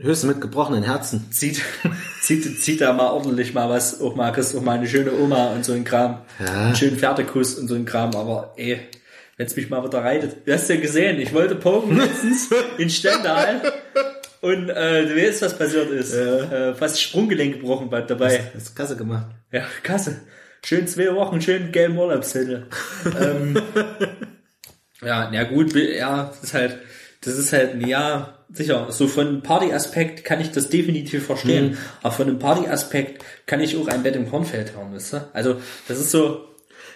Höchstens 0.00 0.34
mit 0.34 0.40
gebrochenen 0.40 0.84
Herzen. 0.84 1.30
zieht, 1.32 1.60
zieht, 2.22 2.62
zieht 2.62 2.80
da 2.80 2.92
mal 2.92 3.10
ordentlich 3.10 3.52
mal 3.52 3.68
was, 3.68 4.00
auch 4.00 4.14
mal, 4.14 4.30
kriegst 4.30 4.54
auch 4.54 4.62
mal 4.62 4.78
eine 4.78 4.86
schöne 4.86 5.12
Oma 5.12 5.48
und 5.48 5.64
so 5.64 5.72
ein 5.72 5.82
Kram. 5.82 6.22
Ja. 6.38 6.66
Einen 6.66 6.76
schönen 6.76 6.98
Pferdekuss 6.98 7.54
und 7.56 7.66
so 7.66 7.74
ein 7.74 7.84
Kram, 7.84 8.14
aber 8.14 8.54
ey, 8.56 8.78
wenn's 9.36 9.56
mich 9.56 9.70
mal 9.70 9.84
wieder 9.84 10.04
reitet. 10.04 10.46
Du 10.46 10.52
hast 10.52 10.68
ja 10.68 10.76
gesehen, 10.76 11.18
ich 11.20 11.34
wollte 11.34 11.56
poken 11.56 11.96
letztens 11.96 12.48
in 12.78 12.90
Stendal 12.90 13.60
und 14.40 14.68
äh, 14.70 15.04
du 15.04 15.16
weißt, 15.16 15.42
was 15.42 15.58
passiert 15.58 15.90
ist. 15.90 16.14
Äh, 16.14 16.74
fast 16.76 17.02
Sprunggelenk 17.02 17.54
gebrochen 17.54 17.90
bei 17.90 18.00
dabei. 18.02 18.52
Hast 18.54 18.70
du 18.70 18.74
Kasse 18.74 18.96
gemacht? 18.96 19.26
Ja, 19.50 19.64
Kasse. 19.82 20.20
Schön 20.64 20.86
zwei 20.86 21.12
Wochen, 21.12 21.40
schön 21.40 21.72
gelben 21.72 21.98
Urlaubszettel. 21.98 22.68
ähm, 23.20 23.60
ja, 25.02 25.28
na 25.32 25.42
gut, 25.42 25.74
ja, 25.74 26.26
das 26.26 26.44
ist 26.44 26.54
halt, 26.54 26.78
das 27.20 27.34
ist 27.34 27.52
halt, 27.52 27.84
ja, 27.84 28.37
sicher, 28.52 28.86
so 28.90 29.06
von 29.08 29.26
einem 29.28 29.42
Party-Aspekt 29.42 30.24
kann 30.24 30.40
ich 30.40 30.50
das 30.50 30.68
definitiv 30.70 31.26
verstehen, 31.26 31.76
aber 32.02 32.12
von 32.14 32.28
einem 32.28 32.38
Party-Aspekt 32.38 33.24
kann 33.46 33.60
ich 33.60 33.76
auch 33.76 33.88
ein 33.88 34.02
Bett 34.02 34.16
im 34.16 34.28
Kornfeld 34.30 34.74
haben, 34.76 34.94
weißt 34.94 35.12
du? 35.14 35.28
Also, 35.32 35.56
das 35.86 35.98
ist 36.00 36.10
so, 36.10 36.44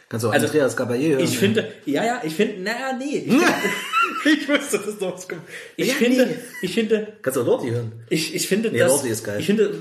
Kannst 0.08 0.24
du 0.24 0.28
auch 0.28 0.32
Also, 0.34 0.46
Andreas 0.46 0.76
Caballé 0.76 1.08
hören. 1.12 1.24
ich 1.24 1.38
finde, 1.38 1.72
ja, 1.86 2.04
ja, 2.04 2.20
ich 2.24 2.34
finde, 2.34 2.60
naja, 2.62 2.92
nee. 2.98 3.26
Ich, 3.26 3.32
ich 4.42 4.48
wusste, 4.48 4.78
dass 4.78 5.00
noch 5.00 5.14
was 5.14 5.26
kommt. 5.26 5.40
Ich 5.76 5.88
Ja, 5.88 5.94
finde, 5.94 6.26
nee. 6.26 6.34
ich 6.60 6.74
finde, 6.74 7.14
Kannst 7.22 7.36
du 7.38 7.40
auch 7.42 7.46
Lordi 7.46 7.70
hören. 7.70 7.92
ich, 8.10 8.34
ich 8.34 8.46
finde, 8.46 8.70
Nee, 8.70 8.78
dass, 8.78 8.90
Lordi 8.92 9.08
ist 9.08 9.24
geil. 9.24 9.40
ich 9.40 9.46
finde, 9.46 9.74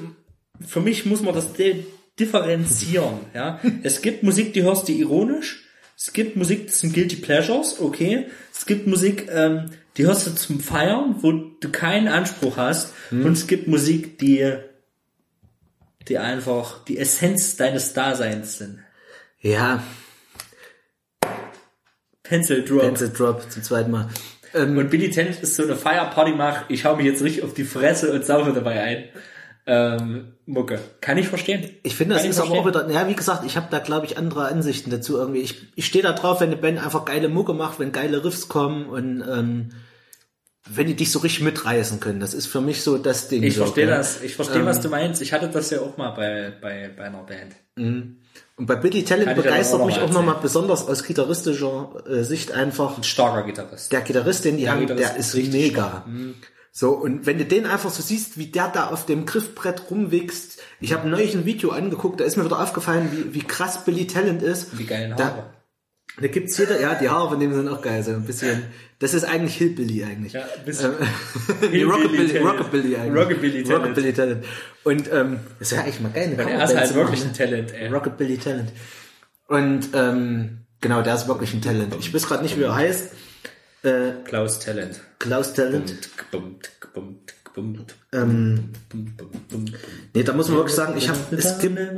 für 0.65 0.79
mich 0.79 1.05
muss 1.05 1.21
man 1.21 1.33
das 1.35 1.51
di- 1.53 1.83
differenzieren, 2.17 3.19
ja. 3.33 3.59
Es 3.83 4.01
gibt 4.01 4.23
Musik, 4.23 4.53
die 4.53 4.63
hörst 4.63 4.87
du 4.87 4.93
ironisch. 4.93 5.65
Es 5.97 6.13
gibt 6.13 6.35
Musik, 6.35 6.67
das 6.67 6.79
sind 6.79 6.93
Guilty 6.93 7.17
Pleasures, 7.17 7.79
okay. 7.79 8.27
Es 8.53 8.65
gibt 8.65 8.87
Musik, 8.87 9.27
ähm, 9.31 9.69
die 9.97 10.05
hörst 10.05 10.27
du 10.27 10.35
zum 10.35 10.59
Feiern, 10.59 11.15
wo 11.19 11.31
du 11.31 11.69
keinen 11.71 12.07
Anspruch 12.07 12.57
hast. 12.57 12.93
Hm. 13.09 13.25
Und 13.25 13.33
es 13.33 13.47
gibt 13.47 13.67
Musik, 13.67 14.17
die, 14.19 14.55
die 16.07 16.17
einfach 16.17 16.83
die 16.85 16.97
Essenz 16.97 17.57
deines 17.57 17.93
Daseins 17.93 18.57
sind. 18.57 18.79
Ja, 19.41 19.83
Pencil 22.31 22.63
Drop. 22.63 22.79
Pencil 22.79 23.09
Drop 23.09 23.51
zum 23.51 23.61
zweiten 23.61 23.91
Mal. 23.91 24.07
Ähm, 24.53 24.77
Und 24.77 24.89
Billy 24.89 25.09
Talent 25.09 25.43
ist 25.43 25.53
so 25.53 25.63
eine 25.63 25.75
Feierparty 25.75 26.31
mach, 26.31 26.69
ich 26.69 26.85
hau 26.85 26.95
mich 26.95 27.05
jetzt 27.05 27.21
richtig 27.21 27.43
auf 27.43 27.53
die 27.53 27.65
Fresse 27.65 28.13
und 28.13 28.25
saufe 28.25 28.53
dabei 28.53 28.81
ein. 28.81 29.03
Ähm, 29.73 30.33
Mucke. 30.45 30.81
Kann 30.99 31.17
ich 31.17 31.29
verstehen. 31.29 31.69
Ich 31.83 31.95
finde, 31.95 32.15
das 32.15 32.23
Kann 32.23 32.31
ist 32.31 32.39
aber 32.41 32.51
auch 32.51 32.67
wieder, 32.67 32.89
ja, 32.89 33.07
wie 33.07 33.15
gesagt, 33.15 33.45
ich 33.45 33.55
habe 33.55 33.67
da, 33.71 33.79
glaube 33.79 34.05
ich, 34.05 34.17
andere 34.17 34.49
Ansichten 34.49 34.89
dazu 34.89 35.15
irgendwie. 35.15 35.39
Ich, 35.39 35.71
ich 35.77 35.85
stehe 35.85 36.03
da 36.03 36.11
drauf, 36.11 36.41
wenn 36.41 36.47
eine 36.47 36.57
Band 36.57 36.83
einfach 36.83 37.05
geile 37.05 37.29
Mucke 37.29 37.53
macht, 37.53 37.79
wenn 37.79 37.93
geile 37.93 38.25
Riffs 38.25 38.49
kommen 38.49 38.87
und 38.87 39.21
ähm, 39.21 39.69
wenn 40.69 40.87
die 40.87 40.95
dich 40.95 41.09
so 41.09 41.19
richtig 41.19 41.45
mitreißen 41.45 42.01
können. 42.01 42.19
Das 42.19 42.33
ist 42.33 42.47
für 42.47 42.59
mich 42.59 42.83
so 42.83 42.97
das 42.97 43.29
Ding. 43.29 43.43
Ich 43.43 43.55
so, 43.55 43.63
verstehe 43.63 43.85
gell? 43.85 43.95
das. 43.95 44.21
Ich 44.21 44.35
verstehe, 44.35 44.65
was 44.65 44.81
du 44.81 44.89
meinst. 44.89 45.21
Ich 45.21 45.31
hatte 45.31 45.47
das 45.47 45.69
ja 45.69 45.79
auch 45.79 45.95
mal 45.95 46.09
bei, 46.09 46.51
bei, 46.61 46.91
bei 46.95 47.05
einer 47.05 47.23
Band. 47.23 47.55
Und 47.77 48.65
bei 48.65 48.75
Billy 48.75 49.05
Talent 49.05 49.37
begeistert 49.37 49.79
auch 49.79 49.85
mich 49.85 49.99
auch 49.99 50.07
mal 50.07 50.15
nochmal 50.15 50.39
besonders 50.41 50.85
aus 50.85 51.03
gitarristischer 51.05 52.03
äh, 52.09 52.23
Sicht 52.23 52.51
einfach 52.51 52.97
Ein 52.97 53.03
starker 53.03 53.43
Gitarrist. 53.43 53.91
der 53.91 54.01
Gitarrist, 54.01 54.43
den 54.43 54.57
die 54.57 54.69
haben, 54.69 54.81
Gitarrist 54.81 55.09
der 55.11 55.17
ist 55.17 55.27
ist 55.29 55.35
richtig 55.35 55.53
mega. 55.53 56.05
So, 56.73 56.91
und 56.91 57.25
wenn 57.25 57.37
du 57.37 57.43
den 57.45 57.65
einfach 57.65 57.89
so 57.89 58.01
siehst, 58.01 58.37
wie 58.37 58.45
der 58.47 58.69
da 58.69 58.87
auf 58.87 59.05
dem 59.05 59.25
Griffbrett 59.25 59.89
rumwichst, 59.91 60.59
ich 60.79 60.93
habe 60.93 61.09
neulich 61.09 61.33
ein 61.35 61.45
Video 61.45 61.71
angeguckt, 61.71 62.19
da 62.21 62.23
ist 62.23 62.37
mir 62.37 62.45
wieder 62.45 62.61
aufgefallen, 62.61 63.09
wie, 63.11 63.33
wie 63.33 63.43
krass 63.45 63.83
Billy 63.83 64.07
Talent 64.07 64.41
ist. 64.41 64.67
Die 64.79 64.85
geilen 64.85 65.15
Da- 65.17 65.25
Haare. 65.25 65.49
Da 66.19 66.27
gibt's 66.27 66.57
jeder, 66.57 66.79
ja, 66.79 66.95
die 66.95 67.07
Haare 67.07 67.29
von 67.29 67.39
dem 67.39 67.53
sind 67.53 67.69
auch 67.69 67.81
geil, 67.81 68.03
so 68.03 68.11
ein 68.11 68.23
bisschen, 68.25 68.63
das 68.99 69.13
ist 69.13 69.23
eigentlich 69.23 69.55
Hillbilly 69.55 70.03
eigentlich. 70.03 70.33
Ja, 70.33 70.41
ein 70.43 70.65
bisschen. 70.65 70.91
Nee, 71.71 71.83
Rockabilly, 71.83 72.27
Talent. 72.33 72.45
Rockabilly 72.49 72.95
eigentlich. 72.97 73.21
Rockabilly 73.23 73.63
Talent. 73.63 73.83
Rockabilly 73.85 74.13
Talent. 74.13 74.45
Und 74.83 75.09
ähm, 75.13 75.39
das 75.59 75.71
wäre 75.71 75.83
eigentlich 75.83 75.99
mal 76.01 76.11
geil. 76.11 76.35
eine 76.37 76.51
er 76.51 76.63
ist 76.65 76.75
halt 76.75 76.95
wirklich 76.95 77.23
ein 77.23 77.33
Talent, 77.33 77.73
ey. 77.73 77.87
Rockabilly 77.87 78.37
Talent. 78.37 78.71
Und 79.47 79.89
ähm, 79.93 80.57
genau, 80.81 81.01
der 81.01 81.15
ist 81.15 81.27
wirklich 81.29 81.53
ein 81.53 81.61
Talent. 81.61 81.95
Ich 81.99 82.13
weiß 82.13 82.27
gerade 82.27 82.43
nicht, 82.43 82.57
wie 82.57 82.63
er 82.63 82.75
heißt. 82.75 83.11
Klaus 84.25 84.59
Talent. 84.59 84.99
Klaus 85.19 85.53
Talent. 85.53 85.93
Ähm, 88.13 88.69
nee, 90.13 90.23
da 90.23 90.31
muss 90.33 90.47
man 90.47 90.57
wirklich 90.59 90.75
sagen, 90.75 90.93
ich 90.97 91.09
habe, 91.09 91.19
es 91.35 91.59
gibt, 91.59 91.77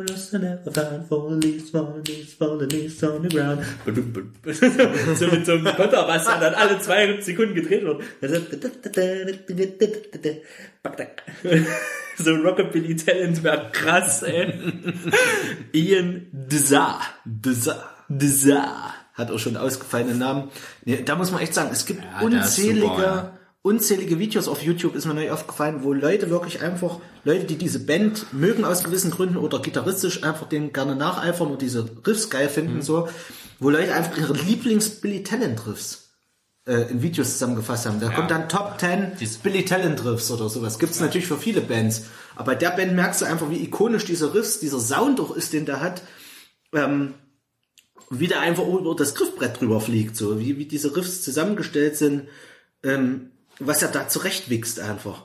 so 5.16 5.28
mit 5.28 5.46
so 5.46 5.52
einem 5.52 5.66
Kontrabass, 5.76 6.26
der 6.26 6.40
dann 6.40 6.54
alle 6.56 6.80
zwei 6.80 7.22
Sekunden 7.22 7.54
gedreht 7.54 7.84
wird. 7.84 8.02
So 12.18 12.34
Rockabilly 12.36 12.96
Talent 12.96 13.44
wäre 13.44 13.70
krass, 13.72 14.24
ey. 14.24 14.54
Ian 15.74 16.28
Dzar. 16.50 17.02
Desa- 17.26 17.84
Dzar. 18.10 18.94
Hat 19.14 19.32
auch 19.32 19.40
schon 19.40 19.58
ausgefallene 19.58 20.16
Namen. 20.16 20.50
Nee, 20.86 21.04
da 21.04 21.16
muss 21.16 21.32
man 21.32 21.42
echt 21.42 21.54
sagen, 21.54 21.70
es 21.72 21.86
gibt 21.86 22.04
ist 22.04 22.24
unzählige, 22.24 22.88
super, 22.88 23.04
ja. 23.04 23.38
unzählige 23.62 24.20
Videos 24.20 24.48
auf 24.48 24.62
YouTube, 24.64 24.96
ist 24.96 25.06
mir 25.06 25.14
neu 25.14 25.32
aufgefallen, 25.32 25.84
wo 25.84 25.94
Leute 25.94 26.30
wirklich 26.30 26.62
einfach, 26.62 27.00
Leute, 27.24 27.46
die 27.46 27.58
diese 27.58 27.80
Band 27.86 28.34
mögen 28.34 28.66
aus 28.66 28.84
gewissen 28.84 29.12
Gründen 29.12 29.38
oder 29.38 29.60
gitarristisch 29.60 30.24
einfach 30.24 30.50
den 30.50 30.74
gerne 30.74 30.96
nacheifern 30.96 31.48
und 31.52 31.62
diese 31.62 31.88
Riffs 32.06 32.30
geil 32.30 32.50
finden, 32.50 32.78
Mhm. 32.78 32.82
so, 32.82 33.08
wo 33.60 33.70
Leute 33.70 33.94
einfach 33.94 34.18
ihre 34.18 34.34
Lieblings-Billy 34.34 35.24
Talent 35.24 35.66
Riffs 35.68 36.00
äh, 36.66 36.90
in 36.90 37.02
Videos 37.02 37.34
zusammengefasst 37.34 37.86
haben. 37.86 38.00
Da 38.00 38.10
kommt 38.10 38.32
dann 38.32 38.50
Top 38.50 38.80
10 38.80 39.12
Billy 39.44 39.64
Talent 39.66 40.04
Riffs 40.06 40.32
oder 40.32 40.50
sowas. 40.50 40.80
Gibt's 40.80 41.00
natürlich 41.00 41.28
für 41.28 41.38
viele 41.38 41.62
Bands. 41.62 42.04
Aber 42.36 42.46
bei 42.48 42.56
der 42.56 42.72
Band 42.72 42.94
merkst 42.94 43.22
du 43.22 43.26
einfach, 43.26 43.50
wie 43.50 43.62
ikonisch 43.64 44.06
diese 44.06 44.34
Riffs, 44.34 44.60
dieser 44.60 44.80
Sound 44.80 45.20
auch 45.20 45.36
ist, 45.36 45.54
den 45.54 45.66
der 45.66 45.82
hat. 45.82 46.02
Ähm, 46.74 47.14
wie 48.10 48.28
der 48.28 48.42
einfach 48.42 48.66
über 48.68 48.96
das 48.96 49.16
Griffbrett 49.16 49.60
drüber 49.60 49.82
fliegt, 49.82 50.16
so 50.16 50.40
wie, 50.40 50.58
wie 50.58 50.66
diese 50.66 50.96
Riffs 50.96 51.24
zusammengestellt 51.24 51.98
sind, 51.98 52.30
ähm, 52.84 53.32
was 53.60 53.82
er 53.82 53.90
da 53.90 54.08
zurechtwichst 54.08 54.80
einfach. 54.80 55.24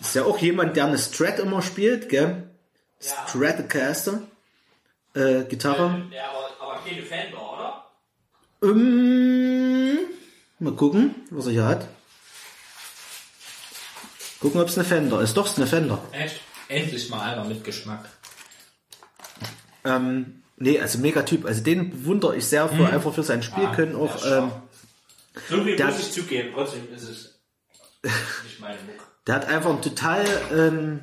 Ist 0.00 0.14
ja 0.14 0.24
auch 0.24 0.38
jemand, 0.38 0.76
der 0.76 0.86
eine 0.86 0.98
Strat 0.98 1.38
immer 1.38 1.62
spielt, 1.62 2.08
gell? 2.08 2.50
Stratocaster, 3.00 4.22
äh, 5.14 5.44
Gitarre. 5.44 6.06
Ja, 6.10 6.30
aber, 6.30 6.72
aber 6.72 6.84
keine 6.84 7.02
Fender, 7.02 7.52
oder? 7.52 7.90
Ähm, 8.62 9.98
mal 10.58 10.74
gucken, 10.74 11.14
was 11.30 11.46
er 11.46 11.52
hier 11.52 11.66
hat. 11.66 11.88
Gucken, 14.40 14.60
ob 14.60 14.68
es 14.68 14.76
eine 14.76 14.86
Fender 14.86 15.20
ist. 15.20 15.36
Doch, 15.36 15.46
es 15.46 15.52
ist 15.52 15.58
eine 15.58 15.66
Fender. 15.66 16.02
Echt? 16.12 16.40
Endlich 16.68 17.08
mal 17.08 17.20
einer 17.20 17.44
mit 17.44 17.64
Geschmack. 17.64 18.08
Ähm, 19.84 20.43
nee, 20.56 20.78
also 20.80 20.98
mega 20.98 21.22
Typ. 21.22 21.44
Also 21.46 21.62
den 21.62 21.90
bewundere 21.90 22.36
ich 22.36 22.46
sehr 22.46 22.68
für, 22.68 22.86
einfach 22.88 23.12
für 23.14 23.22
sein 23.22 23.42
Spielkönnen 23.42 23.96
auch. 23.96 24.16
Ähm, 24.26 24.50
So 25.48 25.62
viel 25.64 25.76
Der- 25.76 25.86
muss 25.86 25.98
ich 26.00 26.12
zugeben, 26.12 26.50
trotzdem 26.54 26.82
ist 26.94 27.02
es 27.08 27.40
nicht 28.02 28.60
meine 28.60 28.74
Mucke. 28.76 28.98
Der 29.26 29.34
hat 29.36 29.46
einfach 29.48 29.70
ein 29.70 29.80
total, 29.80 30.24
ähm, 30.52 31.00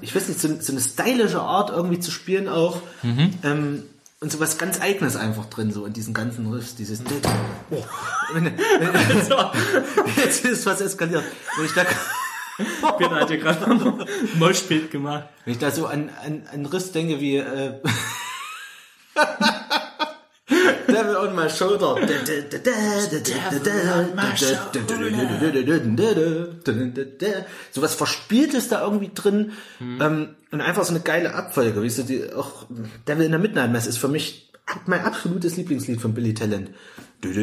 ich 0.00 0.14
weiß 0.14 0.28
nicht, 0.28 0.38
so, 0.40 0.48
so 0.60 0.70
eine 0.72 0.80
stylische 0.80 1.40
Art 1.40 1.70
irgendwie 1.70 1.98
zu 1.98 2.12
spielen 2.12 2.48
auch. 2.48 2.80
Ähm, 3.02 3.82
und 4.20 4.30
so 4.32 4.38
was 4.38 4.56
ganz 4.58 4.80
Eigenes 4.80 5.16
einfach 5.16 5.46
drin, 5.46 5.72
so 5.72 5.84
in 5.86 5.92
diesen 5.92 6.14
ganzen 6.14 6.50
Riffs, 6.52 6.76
dieses. 6.76 7.00
Oh. 7.70 7.84
Jetzt 10.16 10.44
ist 10.44 10.64
was 10.66 10.80
eskaliert. 10.80 11.24
Wenn 11.56 11.66
ich 11.66 11.72
da, 11.72 11.84
Peter 12.98 13.14
hat 13.16 13.30
ja 13.30 13.36
gerade 13.36 13.74
noch 13.76 13.98
ein 13.98 14.06
Moshpit 14.38 14.90
gemacht. 14.90 15.24
wenn 15.44 15.52
ich 15.54 15.58
da 15.58 15.70
so 15.70 15.86
an, 15.86 16.10
an, 16.24 16.44
an 16.52 16.66
Riss 16.66 16.92
denke 16.92 17.20
wie, 17.20 17.36
äh, 17.38 17.80
Devil 20.86 21.16
on 21.16 21.34
my 21.34 21.48
shoulder. 21.48 21.96
So 27.72 27.82
was 27.82 27.94
Verspieltes 27.94 28.68
da 28.68 28.82
irgendwie 28.82 29.10
drin. 29.14 29.52
Ähm, 29.80 30.36
und 30.50 30.60
einfach 30.60 30.84
so 30.84 30.90
eine 30.90 31.00
geile 31.00 31.34
Abfolge. 31.34 31.82
Wie 31.82 31.90
so 31.90 32.02
die, 32.02 32.32
auch 32.32 32.66
Devil 33.08 33.24
in 33.26 33.32
der 33.32 33.40
Midnight 33.40 33.72
Mass 33.72 33.86
ist 33.86 33.98
für 33.98 34.08
mich 34.08 34.52
mein 34.86 35.00
absolutes 35.00 35.56
Lieblingslied 35.56 36.00
von 36.00 36.14
Billy 36.14 36.34
Talent. 36.34 36.70
Und 37.22 37.34
da 37.34 37.40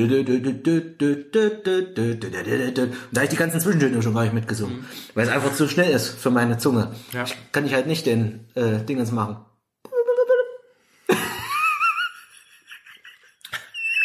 habe 3.15 3.23
ich 3.23 3.29
die 3.29 3.35
ganzen 3.35 3.59
Zwischentöne 3.59 4.01
schon 4.01 4.13
gar 4.13 4.23
nicht 4.23 4.33
mitgesungen. 4.33 4.85
Weil 5.13 5.27
es 5.27 5.33
einfach 5.33 5.53
zu 5.53 5.67
schnell 5.67 5.91
ist 5.91 6.09
für 6.09 6.29
meine 6.29 6.57
Zunge. 6.57 6.91
Ja. 7.13 7.23
Ich 7.23 7.35
kann 7.51 7.65
ich 7.65 7.73
halt 7.73 7.87
nicht 7.87 8.05
den 8.05 8.47
äh, 8.55 8.79
Dingens 8.79 9.11
machen. 9.11 9.37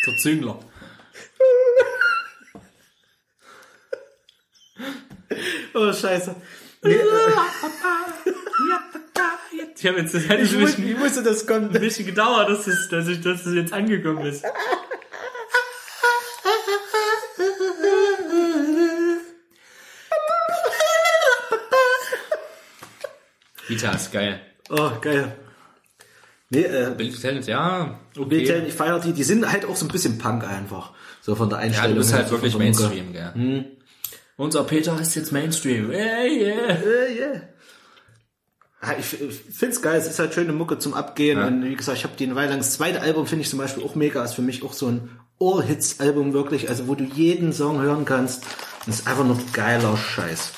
Der 0.06 0.16
Züngler. 0.18 0.58
Oh, 5.74 5.92
scheiße. 5.92 6.34
Ich 9.76 9.86
habe 9.86 9.98
jetzt, 10.00 10.14
das 10.14 10.28
hätte 10.28 10.42
ich 10.42 10.52
ein 10.54 10.60
Ich, 10.60 10.66
bisschen, 10.66 10.88
ich 10.88 10.98
wusste, 10.98 11.22
das 11.22 11.46
kommt. 11.46 11.74
ein 11.74 11.80
bisschen 11.80 12.06
gedauert, 12.06 12.48
dass 12.48 12.66
es, 12.66 12.88
dass 12.88 13.08
ich, 13.08 13.20
dass 13.20 13.44
es 13.46 13.54
jetzt 13.54 13.72
angekommen 13.72 14.24
ist. 14.26 14.44
Vita 23.68 23.92
ist 23.92 24.12
geil. 24.12 24.40
Oh, 24.70 24.90
geil. 25.00 25.36
Nee, 26.50 26.62
äh, 26.62 26.94
Bild 26.96 27.20
Talent, 27.20 27.46
ja. 27.46 27.98
Bill 28.14 28.46
Talent, 28.46 28.68
ich 28.68 28.74
feiere 28.74 29.00
die, 29.00 29.12
die 29.12 29.24
sind 29.24 29.50
halt 29.50 29.64
auch 29.64 29.74
so 29.76 29.84
ein 29.84 29.88
bisschen 29.88 30.18
Punk 30.18 30.44
einfach. 30.48 30.92
So 31.20 31.34
von 31.34 31.48
der 31.48 31.58
Ja, 31.58 31.64
Einstellung. 31.64 31.94
du 31.94 31.98
bist 32.00 32.12
halt 32.14 32.30
wirklich 32.30 32.52
Mucke. 32.52 32.64
Mainstream, 32.64 33.12
gell. 33.12 33.64
Unser 34.36 34.64
Peter 34.64 35.00
ist 35.00 35.14
jetzt 35.16 35.32
Mainstream. 35.32 35.90
Yeah, 35.90 36.24
yeah. 36.24 36.68
Äh, 36.68 37.16
yeah. 37.18 37.42
Ja, 38.82 38.94
ich, 38.98 39.06
find's 39.06 39.82
geil, 39.82 39.98
es 39.98 40.06
ist 40.06 40.18
halt 40.18 40.34
schöne 40.34 40.52
Mucke 40.52 40.78
zum 40.78 40.94
Abgehen 40.94 41.38
und 41.42 41.64
wie 41.64 41.74
gesagt, 41.74 41.98
ich 41.98 42.04
habe 42.04 42.14
den 42.16 42.34
Weile 42.36 42.50
lang, 42.50 42.58
das 42.58 42.74
zweite 42.74 43.00
Album 43.00 43.26
finde 43.26 43.42
ich 43.42 43.50
zum 43.50 43.58
Beispiel 43.58 43.82
auch 43.82 43.94
mega, 43.96 44.22
ist 44.22 44.34
für 44.34 44.42
mich 44.42 44.62
auch 44.62 44.74
so 44.74 44.86
ein 44.88 45.10
All-Hits-Album 45.40 46.32
wirklich, 46.34 46.68
also 46.68 46.86
wo 46.86 46.94
du 46.94 47.04
jeden 47.04 47.52
Song 47.52 47.80
hören 47.80 48.04
kannst, 48.04 48.44
und 48.86 48.92
es 48.92 49.00
ist 49.00 49.08
einfach 49.08 49.24
nur 49.24 49.38
geiler 49.52 49.96
Scheiß. 49.96 50.52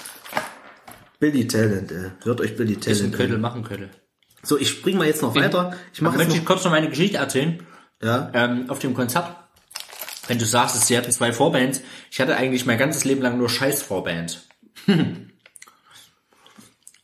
Billy 1.20 1.46
Talent, 1.46 1.90
ey. 1.92 2.10
Hört 2.24 2.40
euch 2.40 2.56
Billy 2.56 2.74
Ist 2.74 2.86
ein 2.88 2.94
Talent 2.96 3.14
Ködel, 3.14 3.38
machen 3.38 3.62
Ködel. 3.64 3.90
So, 4.42 4.58
ich 4.58 4.68
spring 4.68 4.96
mal 4.96 5.06
jetzt 5.06 5.22
noch 5.22 5.34
weiter. 5.34 5.76
Ich 5.92 6.00
mache 6.00 6.16
Möchte 6.16 6.36
ich 6.36 6.44
kurz 6.44 6.64
noch 6.64 6.70
meine 6.70 6.88
Geschichte 6.88 7.18
erzählen? 7.18 7.58
noch, 8.00 8.06
ja, 8.06 8.30
ähm, 8.34 8.70
auf 8.70 8.78
dem 8.78 8.94
Konzert, 8.94 9.34
wenn 10.28 10.38
du 10.38 10.44
sagst, 10.44 10.86
sie 10.86 10.96
hatten 10.96 11.10
zwei 11.10 11.32
Vorbands, 11.32 11.80
ich 12.10 12.20
hatte 12.20 12.36
eigentlich 12.36 12.66
mein 12.66 12.78
ganzes 12.78 13.04
Leben 13.04 13.22
lang 13.22 13.38
nur 13.38 13.48
scheiß 13.48 13.82
Vorband. 13.82 14.46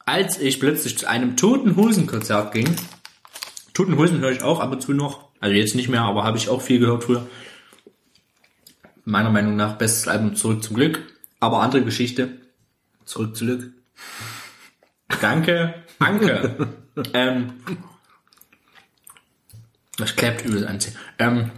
Als 0.06 0.38
ich 0.38 0.60
plötzlich 0.60 0.98
zu 0.98 1.08
einem 1.08 1.36
Toten 1.36 1.76
Hosen 1.76 2.06
Konzert 2.06 2.52
ging, 2.52 2.76
Toten 3.72 3.96
Hosen 3.96 4.20
höre 4.20 4.30
ich 4.30 4.42
auch 4.42 4.60
ab 4.60 4.70
und 4.70 4.82
zu 4.82 4.92
noch, 4.92 5.30
also 5.40 5.54
jetzt 5.54 5.74
nicht 5.74 5.88
mehr, 5.88 6.02
aber 6.02 6.22
habe 6.24 6.36
ich 6.36 6.48
auch 6.48 6.62
viel 6.62 6.78
gehört 6.78 7.04
früher. 7.04 7.26
Meiner 9.04 9.30
Meinung 9.30 9.56
nach 9.56 9.76
bestes 9.76 10.06
Album 10.06 10.36
Zurück 10.36 10.62
zum 10.62 10.76
Glück, 10.76 11.02
aber 11.40 11.60
andere 11.60 11.82
Geschichte. 11.82 12.40
zurück 13.04 13.36
zu 13.36 13.44
Glück. 13.46 13.72
Danke, 15.20 15.82
Anke. 15.98 16.78
ähm, 17.12 17.54
das 19.96 20.16
klappt 20.16 20.44
übel 20.44 20.66
anziehen. 20.66 20.96
Ähm, 21.18 21.50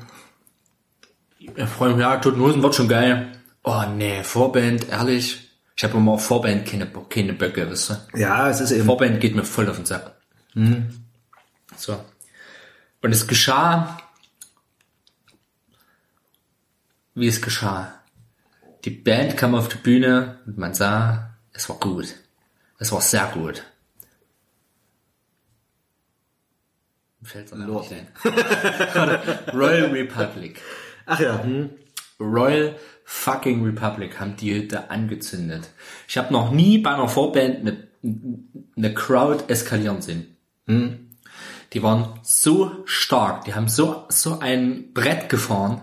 ja, 1.38 1.66
Freunde, 1.66 2.00
ja, 2.02 2.16
Toten 2.18 2.40
Hosen 2.40 2.62
wird 2.62 2.74
schon 2.74 2.88
geil. 2.88 3.32
Oh 3.62 3.84
nee, 3.94 4.22
Vorband, 4.22 4.88
ehrlich. 4.88 5.50
Ich 5.76 5.84
habe 5.84 5.98
immer 5.98 6.12
auf 6.12 6.24
Vorband 6.24 6.66
keine, 6.66 6.86
keine 6.86 7.34
Böcke, 7.34 7.70
wisst 7.70 7.90
ihr. 7.90 8.06
Ja, 8.14 8.48
es 8.48 8.60
ist 8.60 8.70
eben. 8.70 8.86
Vorband 8.86 9.20
geht 9.20 9.34
mir 9.34 9.44
voll 9.44 9.68
auf 9.68 9.76
den 9.76 9.86
Sack. 9.86 10.16
So. 11.76 12.02
Und 13.02 13.12
es 13.12 13.26
geschah, 13.26 13.98
wie 17.14 17.28
es 17.28 17.42
geschah. 17.42 17.92
Die 18.84 18.90
Band 18.90 19.36
kam 19.36 19.54
auf 19.54 19.68
die 19.68 19.78
Bühne 19.78 20.38
und 20.46 20.58
man 20.58 20.74
sah, 20.74 21.36
es 21.52 21.68
war 21.68 21.76
gut. 21.76 22.14
Es 22.78 22.92
war 22.92 23.00
sehr 23.00 23.26
gut. 23.34 23.64
Aber 27.50 27.64
Lord. 27.64 27.92
Royal 29.54 29.90
Republic. 29.90 30.60
Ach 31.06 31.20
ja, 31.20 31.42
hm. 31.42 31.70
Royal 32.18 32.76
fucking 33.04 33.64
Republic 33.64 34.18
haben 34.18 34.36
die 34.36 34.54
Hütte 34.54 34.90
angezündet. 34.90 35.70
Ich 36.08 36.18
habe 36.18 36.32
noch 36.32 36.50
nie 36.50 36.78
bei 36.78 36.94
einer 36.94 37.08
Vorband 37.08 37.60
eine, 37.60 37.88
eine 38.76 38.94
Crowd 38.94 39.44
eskalieren 39.48 40.02
sehen. 40.02 40.36
Die 41.72 41.82
waren 41.82 42.18
so 42.22 42.82
stark, 42.84 43.44
die 43.44 43.54
haben 43.54 43.68
so, 43.68 44.04
so 44.08 44.38
ein 44.40 44.92
Brett 44.92 45.28
gefahren. 45.28 45.82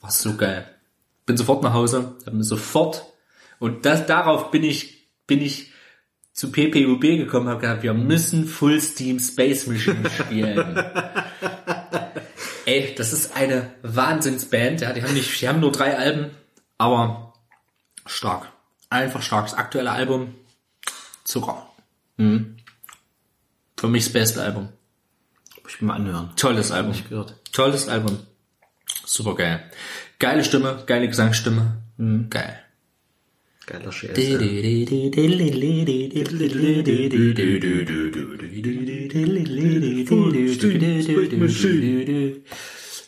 War 0.00 0.10
so 0.10 0.36
geil. 0.36 0.66
Bin 1.26 1.36
sofort 1.36 1.62
nach 1.62 1.72
Hause, 1.72 2.16
hab 2.26 2.34
mir 2.34 2.44
sofort, 2.44 3.06
und 3.58 3.86
das, 3.86 4.06
darauf 4.06 4.50
bin 4.50 4.64
ich, 4.64 5.08
bin 5.26 5.40
ich 5.40 5.71
zu 6.32 6.50
PPUB 6.50 7.00
gekommen, 7.00 7.48
habe 7.48 7.60
gesagt, 7.60 7.82
wir 7.82 7.94
müssen 7.94 8.46
Full 8.46 8.80
Steam 8.80 9.18
Space 9.18 9.66
Machine 9.66 10.08
spielen. 10.10 10.82
Ey, 12.64 12.94
das 12.96 13.12
ist 13.12 13.36
eine 13.36 13.72
Wahnsinnsband. 13.82 14.80
Ja, 14.80 14.92
die 14.92 15.02
haben 15.02 15.14
nicht, 15.14 15.40
die 15.40 15.48
haben 15.48 15.60
nur 15.60 15.72
drei 15.72 15.96
Alben, 15.98 16.30
aber 16.78 17.34
stark. 18.06 18.50
Einfach 18.88 19.22
stark. 19.22 19.46
Das 19.46 19.54
aktuelle 19.54 19.90
Album, 19.90 20.34
Zucker. 21.24 21.68
Mhm. 22.16 22.56
Für 23.76 23.88
mich 23.88 24.04
das 24.04 24.12
beste 24.12 24.42
Album. 24.42 24.68
Ich 25.68 25.80
mir 25.80 25.88
mal 25.88 25.94
anhören. 25.96 26.30
Tolles 26.36 26.70
Album. 26.70 26.92
Nicht 26.92 27.08
gehört. 27.08 27.34
Tolles 27.52 27.88
Album. 27.88 28.18
Super 29.04 29.34
geil. 29.34 29.70
Geile 30.18 30.44
Stimme, 30.44 30.82
geile 30.86 31.08
Gesangsstimme. 31.08 31.82
Geil. 32.30 32.61
Geiler 33.66 33.92
Scheiß. 33.92 34.14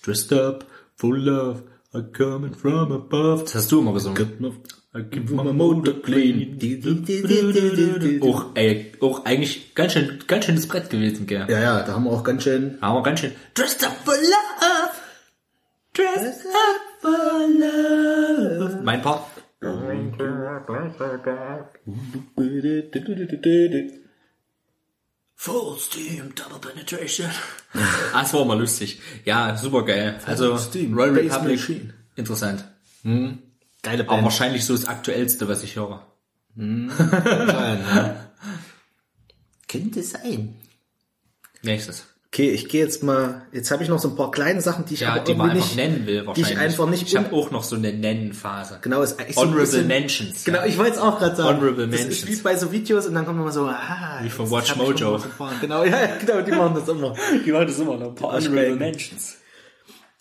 Dressed 0.02 0.32
up, 0.32 0.66
full 0.96 1.18
love, 1.18 1.62
I'm 1.92 2.12
coming 2.12 2.54
from 2.54 2.92
above. 2.92 3.44
Das 3.44 3.54
hast 3.54 3.72
du 3.72 3.80
immer 3.80 3.92
gesungen. 3.92 4.62
I 4.96 5.02
keep 5.02 5.28
my 5.30 5.52
motor 5.52 6.00
clean. 6.02 6.56
Auch, 8.22 8.46
ey, 8.54 8.92
auch 9.00 9.24
eigentlich 9.24 9.74
ganz 9.74 9.94
schön, 9.94 10.20
ganz 10.28 10.44
schönes 10.44 10.68
Brett 10.68 10.88
gewesen, 10.88 11.26
gell. 11.26 11.46
Ja, 11.48 11.60
ja, 11.60 11.82
da 11.82 11.94
haben 11.94 12.04
wir 12.04 12.12
auch 12.12 12.22
ganz 12.22 12.44
schön. 12.44 12.78
Aber 12.80 13.02
ganz 13.02 13.20
schön. 13.20 13.32
Dressed 13.54 13.84
up 13.84 13.96
for 14.04 14.14
love. 14.14 14.94
Dressed 15.94 16.46
up 16.46 16.80
for 17.00 17.48
love. 17.48 18.82
Mein 18.84 19.02
Part. 19.02 19.33
Full 25.36 25.78
Steam 25.78 26.34
Double 26.34 26.58
Penetration. 26.60 27.30
ah, 28.12 28.22
das 28.22 28.32
war 28.32 28.42
immer 28.42 28.56
lustig. 28.56 29.00
Ja, 29.24 29.56
super 29.56 29.84
geil. 29.84 30.18
Also 30.26 30.56
Steam, 30.58 30.94
Royal 30.94 31.12
Bass 31.14 31.24
Republic, 31.36 31.58
Machine. 31.60 31.94
interessant. 32.16 32.64
Geile 33.82 34.02
Aber 34.04 34.12
Band. 34.14 34.24
wahrscheinlich 34.24 34.64
so 34.64 34.74
das 34.74 34.86
aktuellste, 34.86 35.48
was 35.48 35.62
ich 35.62 35.76
höre. 35.76 36.06
Sein, 36.56 36.90
ja. 36.98 38.30
Könnte 39.68 40.02
sein. 40.02 40.54
Nächstes. 41.62 42.06
Okay, 42.34 42.50
ich 42.50 42.68
gehe 42.68 42.82
jetzt 42.82 43.04
mal. 43.04 43.42
Jetzt 43.52 43.70
habe 43.70 43.84
ich 43.84 43.88
noch 43.88 44.00
so 44.00 44.08
ein 44.08 44.16
paar 44.16 44.32
kleine 44.32 44.60
Sachen, 44.60 44.84
die 44.86 44.94
ich 44.94 45.00
Ja, 45.00 45.12
aber 45.12 45.20
die 45.20 45.36
man 45.36 45.50
einfach 45.50 45.64
nicht, 45.66 45.76
nennen 45.76 46.04
will, 46.04 46.22
die 46.22 46.26
wahrscheinlich. 46.26 46.50
ich 46.50 46.58
einfach 46.58 46.86
nicht. 46.88 47.02
Ich 47.06 47.14
habe 47.16 47.32
auch 47.32 47.52
noch 47.52 47.62
so 47.62 47.76
eine 47.76 47.92
Nennenphase. 47.92 48.80
genau, 48.82 49.02
ist 49.02 49.20
eigentlich 49.20 49.36
so 49.36 49.42
ein 49.42 49.46
Honorable 49.50 49.66
bisschen- 49.70 49.86
Mentions. 49.86 50.44
Genau, 50.44 50.64
ich 50.64 50.76
wollte 50.76 50.94
es 50.94 50.98
auch 50.98 51.20
gerade 51.20 51.36
sagen. 51.36 51.58
Honorable 51.60 51.86
das 51.86 52.00
Mentions. 52.00 52.24
ist 52.24 52.26
wie 52.26 52.42
bei 52.42 52.56
so 52.56 52.72
Videos 52.72 53.06
und 53.06 53.14
dann 53.14 53.24
kommt 53.24 53.38
immer 53.38 53.52
so, 53.52 53.66
ah, 53.66 54.18
Wie 54.20 54.30
von 54.30 54.50
Watch 54.50 54.74
Mojo. 54.74 55.20
mal 55.38 55.52
Genau, 55.60 55.84
ja, 55.84 56.08
genau, 56.18 56.40
die 56.42 56.50
machen 56.50 56.74
das 56.74 56.88
immer. 56.88 57.14
Die 57.46 57.52
machen 57.52 57.66
das 57.68 57.78
immer 57.78 57.96
noch. 57.98 58.08
Ein 58.08 58.14
paar 58.16 58.30
Honorable 58.32 58.48
Honorable 58.50 58.76
Mentions. 58.80 59.36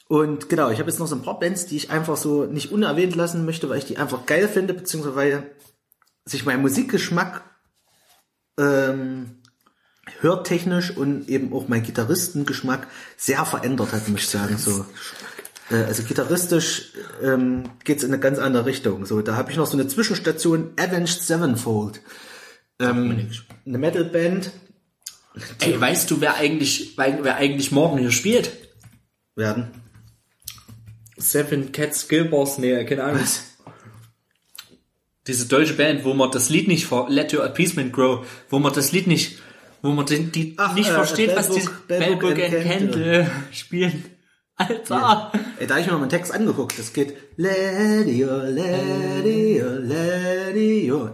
Und 0.08 0.50
genau, 0.50 0.70
ich 0.70 0.78
habe 0.78 0.92
jetzt 0.92 1.00
noch 1.00 1.08
so 1.08 1.16
ein 1.16 1.24
paar 1.24 1.40
Bands, 1.40 1.66
die 1.66 1.78
ich 1.78 1.90
einfach 1.90 2.16
so 2.16 2.44
nicht 2.46 2.72
unerwähnt 2.72 3.16
lassen 3.16 3.44
möchte, 3.44 3.70
weil 3.70 3.80
ich 3.80 3.86
die 3.86 3.98
einfach 3.98 4.28
geil 4.28 4.48
finde, 4.48 4.76
beziehungsweise 4.76 5.16
weil 5.16 5.52
sich 6.26 6.46
mein 6.46 6.62
Musikgeschmack 6.62 7.42
ähm, 8.60 9.40
hörtechnisch 10.20 10.96
und 10.96 11.30
eben 11.30 11.54
auch 11.54 11.68
mein 11.68 11.84
Gitarristengeschmack 11.84 12.88
sehr 13.18 13.46
verändert 13.46 13.94
hat, 13.94 14.08
muss 14.10 14.22
ich 14.22 14.30
sagen. 14.30 14.58
So. 14.58 14.86
Äh, 15.72 15.84
also 15.84 16.04
gitarristisch 16.04 16.94
ähm, 17.22 17.64
geht's 17.84 18.04
in 18.04 18.12
eine 18.12 18.20
ganz 18.20 18.40
andere 18.40 18.66
Richtung. 18.66 19.06
So, 19.06 19.22
da 19.22 19.36
habe 19.36 19.52
ich 19.52 19.58
noch 19.58 19.68
so 19.68 19.78
eine 19.78 19.88
Zwischenstation 19.88 20.72
Avenged 20.78 21.22
Sevenfold. 21.22 22.02
Ähm, 22.80 23.30
eine 23.66 23.78
Metalband 23.78 24.52
Ey, 25.62 25.82
weißt 25.82 26.12
du, 26.12 26.22
wer 26.22 26.36
eigentlich, 26.36 26.96
wer 26.96 27.38
eigentlich 27.38 27.72
morgen 27.72 27.98
hier 27.98 28.12
spielt? 28.12 28.52
werden. 29.36 29.68
Seven 31.18 31.72
Cats 31.72 32.08
Gilbers, 32.08 32.58
nee, 32.58 32.84
keine 32.86 33.04
Ahnung. 33.04 33.24
Diese 35.28 35.48
deutsche 35.48 35.76
Band, 35.76 36.04
wo 36.04 36.14
man 36.14 36.32
das 36.32 36.50
Lied 36.50 36.68
nicht 36.68 36.86
vor, 36.86 37.10
Let 37.10 37.34
Your 37.34 37.46
Appeasement 37.46 37.94
Grow, 37.94 38.28
wo 38.50 38.60
man 38.60 38.74
das 38.74 38.92
Lied 38.92 39.08
nicht, 39.08 39.40
wo 39.84 39.92
man 39.92 40.08
den, 40.08 40.32
die 40.32 40.56
Ach, 40.58 40.74
nicht 40.74 40.90
äh, 40.90 40.94
versteht, 40.94 41.36
was 41.36 41.50
die 41.50 41.60
Bellbook- 41.60 41.88
Bellbook 41.88 42.36
Bellbook 42.36 42.44
and 42.44 42.54
and 42.56 42.92
Candle 42.94 43.32
spielen. 43.52 44.06
Alter! 44.56 45.32
Ey, 45.60 45.66
da 45.68 45.76
hab 45.76 45.82
ich 45.82 45.88
mir 45.88 45.94
mal 45.94 46.02
einen 46.02 46.10
Text 46.10 46.32
angeguckt. 46.34 46.78
Das 46.78 46.94
geht 46.94 47.16
let 47.38 48.08
your, 48.08 48.44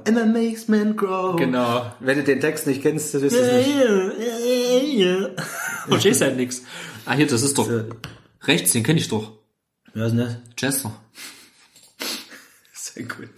and 0.06 0.18
that 0.18 0.28
makes 0.28 0.68
men 0.68 0.96
grow. 0.96 1.36
Genau. 1.38 1.92
Wenn 2.00 2.18
du 2.18 2.24
den 2.26 2.42
Text 2.42 2.68
nicht 2.68 2.82
kennst, 2.82 3.14
dann 3.14 3.22
wirst 3.22 3.38
du 3.38 3.42
es 3.42 3.68
nicht. 3.68 5.40
Verstehst 5.88 6.22
halt 6.22 6.36
nix. 6.38 6.64
Ah, 7.06 7.14
hier, 7.16 7.28
das 7.28 7.42
ist 7.42 7.58
doch, 7.58 7.70
rechts, 8.44 8.74
den 8.74 8.84
kenne 8.84 9.00
ich 9.00 9.08
doch. 9.08 9.32
Ja, 9.96 10.06
ist 10.06 10.16
das? 10.18 10.36
Jester. 10.60 10.92
Sehr 12.74 13.04
gut. 13.04 13.30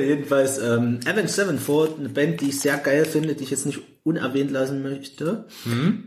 Jedenfalls, 0.00 0.58
ähm, 0.58 1.00
Avenged 1.06 1.30
Sevenfold, 1.30 1.98
eine 1.98 2.08
Band, 2.08 2.40
die 2.40 2.50
ich 2.50 2.60
sehr 2.60 2.76
geil 2.78 3.04
finde, 3.04 3.34
die 3.34 3.44
ich 3.44 3.50
jetzt 3.50 3.66
nicht 3.66 3.80
unerwähnt 4.04 4.50
lassen 4.50 4.82
möchte. 4.82 5.44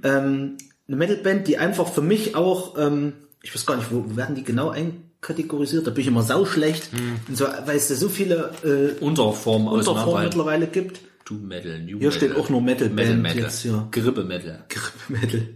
Ähm, 0.04 0.58
eine 0.88 0.98
Metalband, 0.98 1.48
die 1.48 1.58
einfach 1.58 1.88
für 1.88 2.02
mich 2.02 2.36
auch, 2.36 2.78
ähm, 2.78 3.14
ich 3.44 3.54
weiß 3.54 3.66
gar 3.66 3.78
nicht, 3.78 3.92
wo 3.92 4.16
werden 4.16 4.36
die 4.36 4.44
genau 4.44 4.70
einkategorisiert? 4.70 5.86
Da 5.86 5.92
bin 5.92 6.02
ich 6.02 6.08
immer 6.08 6.24
sauschlecht. 6.24 6.90
Und 7.28 7.38
so, 7.38 7.46
weil 7.66 7.78
es 7.78 7.88
da 7.90 7.96
so 7.96 8.10
viele 8.10 8.52
äh, 8.64 9.04
Unterform 9.04 9.68
aus 9.68 9.88
Unterformen 9.88 10.24
mittlerweile 10.24 10.68
gibt. 10.68 11.02
Du 11.26 11.36
Metal, 11.36 11.80
New 11.80 12.00
Hier 12.00 12.12
steht 12.12 12.36
auch 12.36 12.50
nur 12.50 12.62
Metal 12.62 12.90
Metal 12.90 13.16
Metal. 13.16 13.44
jetzt 13.44 13.62
hier. 13.62 13.88
Grippe 13.92 14.24
Metal. 14.24 14.66
Metal. 15.10 15.48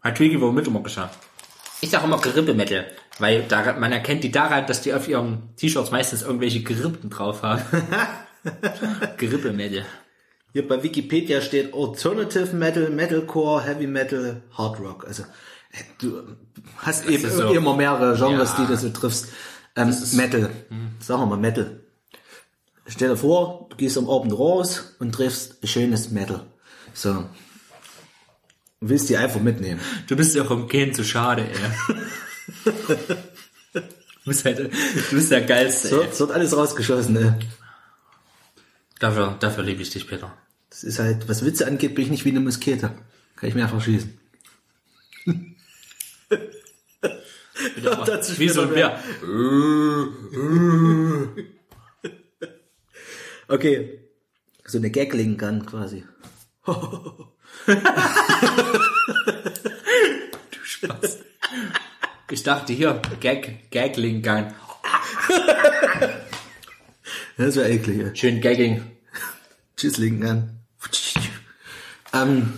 Hat 0.00 0.16
Twiggy 0.16 0.40
wohl 0.40 0.52
mit 0.52 0.66
immer 0.66 0.82
geschafft. 0.82 1.20
Ich 1.84 1.90
sage 1.90 2.06
immer 2.06 2.18
Gerippe-Metal, 2.18 2.86
weil 3.18 3.42
da, 3.42 3.74
man 3.74 3.92
erkennt 3.92 4.24
die 4.24 4.30
daran, 4.30 4.66
dass 4.66 4.80
die 4.80 4.94
auf 4.94 5.06
ihren 5.06 5.54
T-Shirts 5.56 5.90
meistens 5.90 6.22
irgendwelche 6.22 6.62
Gerippen 6.62 7.10
drauf 7.10 7.42
haben. 7.42 7.60
Gerippe-Metal. 9.18 9.84
Hier 10.54 10.66
bei 10.66 10.82
Wikipedia 10.82 11.42
steht 11.42 11.74
Alternative 11.74 12.56
Metal, 12.56 12.88
Metalcore, 12.88 13.64
Heavy 13.64 13.86
Metal, 13.86 14.40
Hard 14.56 14.80
Rock. 14.80 15.06
Also 15.06 15.24
äh, 15.72 15.82
du 15.98 16.22
hast 16.78 17.06
eben 17.06 17.28
so. 17.28 17.52
immer 17.52 17.76
mehrere 17.76 18.16
Genres, 18.16 18.54
Ja. 18.56 18.64
die 18.64 18.72
du 18.72 18.78
so 18.78 18.88
triffst. 18.88 19.28
Ähm, 19.76 19.94
Metal. 20.12 20.48
Sagen 21.00 21.20
wir 21.20 21.26
mal 21.26 21.36
Metal. 21.36 21.80
Stell 22.86 23.10
dir 23.10 23.18
vor, 23.18 23.66
du 23.68 23.76
gehst 23.76 23.98
am 23.98 24.08
Abend 24.08 24.32
raus 24.32 24.96
und 25.00 25.12
triffst 25.12 25.58
schönes 25.68 26.10
Metal. 26.10 26.46
So. 26.94 27.26
Und 28.84 28.90
willst 28.90 29.08
die 29.08 29.16
einfach 29.16 29.40
mitnehmen. 29.40 29.80
Du 30.08 30.14
bist 30.14 30.34
ja 30.34 30.42
auch 30.42 30.50
im 30.50 30.68
Gehen 30.68 30.92
zu 30.92 31.04
schade, 31.04 31.48
ey. 31.48 31.56
du, 33.72 33.82
bist 34.26 34.44
halt, 34.44 34.58
du 34.58 35.16
bist 35.16 35.30
der 35.30 35.40
Geilste, 35.40 35.88
So, 35.88 36.02
ey. 36.02 36.08
es 36.12 36.20
wird 36.20 36.30
alles 36.32 36.54
rausgeschossen. 36.54 37.14
Ne? 37.14 37.38
Dafür, 38.98 39.38
dafür 39.40 39.64
liebe 39.64 39.80
ich 39.80 39.88
dich, 39.88 40.06
Peter. 40.06 40.36
Das 40.68 40.84
ist 40.84 40.98
halt, 40.98 41.26
was 41.30 41.46
Witze 41.46 41.66
angeht, 41.66 41.94
bin 41.94 42.04
ich 42.04 42.10
nicht 42.10 42.26
wie 42.26 42.28
eine 42.28 42.40
Muskete. 42.40 42.90
Kann 43.36 43.48
ich 43.48 43.54
mir 43.54 43.62
einfach 43.62 43.80
schießen. 43.82 44.20
Wie 48.36 48.48
so 48.50 48.60
ein 48.60 48.68
Bär. 48.68 49.02
Okay. 53.48 54.00
So 54.66 54.76
eine 54.76 54.90
Gagling 54.90 55.38
Gun 57.66 57.76
quasi. 60.80 61.18
Ich 62.30 62.42
dachte 62.42 62.72
hier, 62.72 63.00
Gag, 63.20 63.70
Gagling 63.70 64.22
Gun. 64.22 64.52
Das 67.36 67.56
wäre 67.56 67.70
eklig. 67.70 68.00
ey. 68.00 68.16
Schön 68.16 68.40
Gagging. 68.40 68.82
Tschüss, 69.76 69.98
Linken. 69.98 70.60
Ähm, 72.12 72.52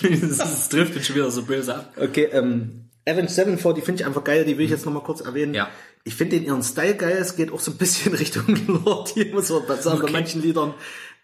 das, 0.00 0.68
trifft 0.70 0.96
ihn 0.96 1.02
schon 1.02 1.16
wieder 1.16 1.30
so 1.30 1.42
böse 1.42 1.74
ab. 1.74 1.92
okay, 1.98 2.24
ähm, 2.32 2.90
Avenged 3.06 3.30
Sevenfold, 3.30 3.76
die 3.76 3.82
finde 3.82 4.02
ich 4.02 4.06
einfach 4.06 4.24
geil, 4.24 4.44
die 4.44 4.56
will 4.56 4.64
ich 4.64 4.70
jetzt 4.70 4.86
nochmal 4.86 5.02
kurz 5.02 5.20
erwähnen. 5.20 5.52
Ja. 5.54 5.68
Ich 6.04 6.14
finde 6.14 6.36
den 6.36 6.46
ihren 6.46 6.62
Style 6.62 6.96
geil, 6.96 7.18
es 7.20 7.36
geht 7.36 7.52
auch 7.52 7.60
so 7.60 7.70
ein 7.70 7.76
bisschen 7.76 8.14
Richtung 8.16 8.46
Lord, 8.66 9.10
hier 9.10 9.26
muss 9.34 9.50
man 9.50 9.80
sagen, 9.80 10.00
bei 10.00 10.10
manchen 10.10 10.40
Liedern. 10.40 10.74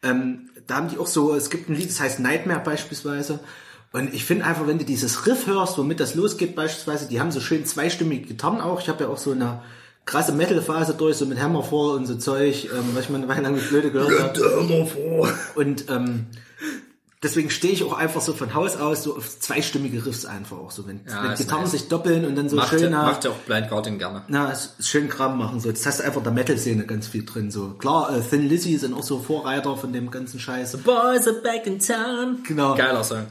Ähm, 0.02 0.50
da 0.66 0.76
haben 0.76 0.88
die 0.88 0.98
auch 0.98 1.06
so, 1.06 1.34
es 1.34 1.50
gibt 1.50 1.68
ein 1.68 1.76
Lied, 1.76 1.88
das 1.88 2.00
heißt 2.00 2.20
Nightmare 2.20 2.60
beispielsweise. 2.64 3.40
Und 3.92 4.12
ich 4.12 4.24
finde 4.24 4.44
einfach, 4.44 4.66
wenn 4.66 4.78
du 4.78 4.84
dieses 4.84 5.26
Riff 5.26 5.46
hörst, 5.46 5.78
womit 5.78 6.00
das 6.00 6.14
losgeht 6.14 6.54
beispielsweise, 6.54 7.08
die 7.08 7.20
haben 7.20 7.30
so 7.32 7.40
schön 7.40 7.64
zweistimmige 7.64 8.26
Gitarren 8.26 8.60
auch. 8.60 8.80
Ich 8.80 8.88
habe 8.88 9.04
ja 9.04 9.10
auch 9.10 9.16
so 9.16 9.32
eine 9.32 9.62
krasse 10.04 10.32
Metal-Phase 10.32 10.94
durch, 10.94 11.16
so 11.16 11.26
mit 11.26 11.40
Hammerfall 11.40 11.96
und 11.96 12.06
so 12.06 12.16
Zeug, 12.16 12.68
ähm, 12.72 12.90
was 12.94 13.04
ich 13.04 13.10
mal 13.10 13.18
eine 13.18 13.28
Weile 13.28 13.42
lang 13.42 13.54
mit 13.54 13.68
Blöde 13.68 13.90
gehört 13.90 14.20
habe. 14.20 14.40
Und 15.54 15.88
ähm, 15.88 16.26
deswegen 17.22 17.50
stehe 17.50 17.72
ich 17.72 17.82
auch 17.82 17.92
einfach 17.92 18.20
so 18.20 18.32
von 18.34 18.54
Haus 18.54 18.76
aus 18.76 19.02
so 19.02 19.16
auf 19.16 19.38
zweistimmige 19.40 20.04
Riffs 20.06 20.24
einfach 20.26 20.58
auch 20.58 20.70
so, 20.70 20.86
wenn, 20.86 21.00
Ja, 21.08 21.24
wenn 21.24 21.34
Gitarren 21.36 21.62
nice. 21.62 21.70
sich 21.72 21.88
doppeln 21.88 22.24
und 22.24 22.36
dann 22.36 22.48
so 22.48 22.56
Macht, 22.56 22.70
schöner, 22.78 23.02
macht 23.04 23.24
ja 23.24 23.30
auch 23.30 23.36
Blind 23.38 23.68
Guardian 23.68 23.98
gerne. 23.98 24.22
na, 24.28 24.52
schön 24.80 25.08
Kram 25.08 25.38
machen 25.38 25.60
so. 25.60 25.70
Das 25.70 25.84
hast 25.86 26.00
du 26.00 26.04
einfach 26.04 26.18
in 26.18 26.24
der 26.24 26.32
Metal-Szene 26.32 26.86
ganz 26.86 27.08
viel 27.08 27.24
drin 27.24 27.50
so. 27.50 27.70
Klar, 27.78 28.16
äh, 28.16 28.20
Thin 28.22 28.48
Lizzy 28.48 28.76
sind 28.76 28.94
auch 28.94 29.02
so 29.02 29.18
Vorreiter 29.18 29.76
von 29.76 29.92
dem 29.92 30.10
ganzen 30.10 30.38
Scheiß. 30.40 30.76
Boys 30.78 31.26
are 31.26 31.40
back 31.42 31.66
in 31.66 31.78
town. 31.78 32.42
Genau. 32.46 32.74
Geiler 32.74 33.02
Song. 33.04 33.26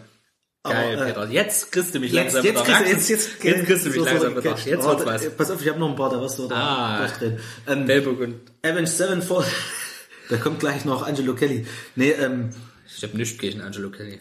Geil, 0.64 0.96
Aber, 0.98 1.04
äh, 1.04 1.14
Peter. 1.14 1.30
Jetzt 1.30 1.72
kriegst 1.72 1.94
du 1.94 2.00
mich 2.00 2.12
Jetzt, 2.12 2.34
langsam 2.34 2.44
jetzt, 2.44 2.64
kriegst 2.66 2.82
du, 2.82 2.86
jetzt, 2.90 3.10
jetzt, 3.10 3.44
jetzt 3.44 3.66
kriegst 3.68 3.86
du 3.86 3.90
mich 3.90 3.98
so- 4.00 4.04
so 4.04 4.10
langsam 4.10 4.32
wieder. 4.32 4.42
gecatcht. 4.42 4.66
Jetzt 4.66 4.84
wird's 4.84 5.06
was. 5.06 5.22
äh, 5.26 5.30
Pass 5.30 5.52
auf, 5.52 5.62
ich 5.62 5.70
habe 5.70 5.78
noch 5.80 5.90
ein 5.90 5.96
paar, 5.96 6.10
da 6.10 6.20
wirst 6.20 6.40
du 6.40 6.48
da 6.48 6.56
Ah. 6.56 6.98
durchdrehen. 6.98 7.40
Ähm, 7.68 7.86
Bellbook 7.86 8.20
und 8.20 8.36
Avenged 8.64 8.88
Sevenfold, 8.90 9.46
da 10.30 10.38
kommt 10.38 10.60
gleich 10.60 10.84
noch 10.84 11.06
Angelo 11.06 11.36
Kelly. 11.36 11.68
Nee, 11.96 12.10
ähm, 12.14 12.50
ich 12.98 13.04
hab 13.04 13.14
nichts 13.14 13.38
gegen 13.38 13.62
Angelo 13.62 13.90
Kelly. 13.90 14.20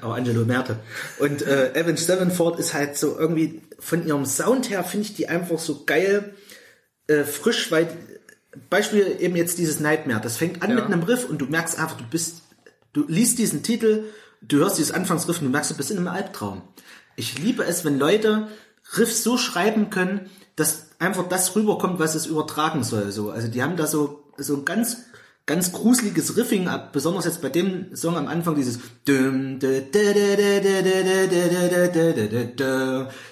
aber 0.00 0.14
Angelo 0.14 0.44
Merte. 0.44 0.78
Und 1.18 1.42
äh, 1.42 1.72
Avenged 1.74 1.98
Sevenfold 2.00 2.58
ist 2.58 2.74
halt 2.74 2.96
so 2.96 3.18
irgendwie, 3.18 3.62
von 3.78 4.06
ihrem 4.06 4.24
Sound 4.24 4.70
her 4.70 4.82
finde 4.84 5.06
ich 5.06 5.14
die 5.14 5.28
einfach 5.28 5.58
so 5.58 5.84
geil, 5.84 6.34
äh, 7.08 7.24
frisch, 7.24 7.70
weil, 7.70 7.88
Beispiel 8.70 9.16
eben 9.20 9.36
jetzt 9.36 9.58
dieses 9.58 9.80
Nightmare, 9.80 10.20
das 10.20 10.36
fängt 10.36 10.62
an 10.62 10.70
Ja. 10.70 10.76
mit 10.76 10.84
einem 10.86 11.02
Riff 11.02 11.28
und 11.28 11.38
du 11.38 11.46
merkst 11.46 11.78
einfach, 11.78 11.96
du 11.98 12.04
bist, 12.04 12.42
du 12.92 13.04
liest 13.06 13.38
diesen 13.38 13.62
Titel, 13.62 14.04
du 14.42 14.58
hörst 14.58 14.78
dieses 14.78 14.92
Anfangsriff 14.92 15.38
und 15.40 15.44
du 15.46 15.50
merkst, 15.50 15.70
du 15.70 15.76
bist 15.76 15.90
in 15.90 15.98
einem 15.98 16.08
Albtraum. 16.08 16.62
Ich 17.16 17.38
liebe 17.38 17.64
es, 17.64 17.84
wenn 17.84 17.98
Leute 17.98 18.48
Riffs 18.96 19.22
so 19.22 19.36
schreiben 19.36 19.90
können, 19.90 20.30
dass 20.54 20.86
einfach 20.98 21.28
das 21.28 21.54
rüberkommt, 21.56 21.98
was 21.98 22.14
es 22.14 22.26
übertragen 22.26 22.82
soll. 22.84 23.10
So, 23.12 23.30
also 23.30 23.48
die 23.48 23.62
haben 23.62 23.76
da 23.76 23.86
so 23.86 24.22
so 24.38 24.54
ein 24.56 24.64
ganz 24.64 24.98
ganz 25.46 25.72
gruseliges 25.72 26.36
Riffing 26.36 26.66
ab, 26.66 26.92
besonders 26.92 27.24
jetzt 27.24 27.40
bei 27.40 27.48
dem 27.48 27.94
Song 27.94 28.16
am 28.16 28.26
Anfang 28.26 28.56
dieses 28.56 28.80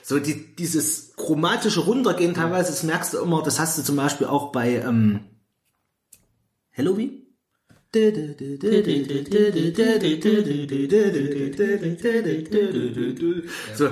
so 0.03 0.19
die, 0.21 0.55
dieses 0.57 1.13
chromatische 1.17 1.81
Runtergehen 1.81 2.35
teilweise, 2.35 2.71
das 2.71 2.85
merkst 2.85 3.15
du 3.15 3.19
immer, 3.19 3.43
das 3.43 3.59
hast 3.59 3.77
du 3.79 3.83
zum 3.83 3.97
Beispiel 3.97 4.29
auch 4.29 4.53
bei 4.53 4.77
ähm, 4.77 5.25
Halloween. 6.77 7.21
So, 13.77 13.89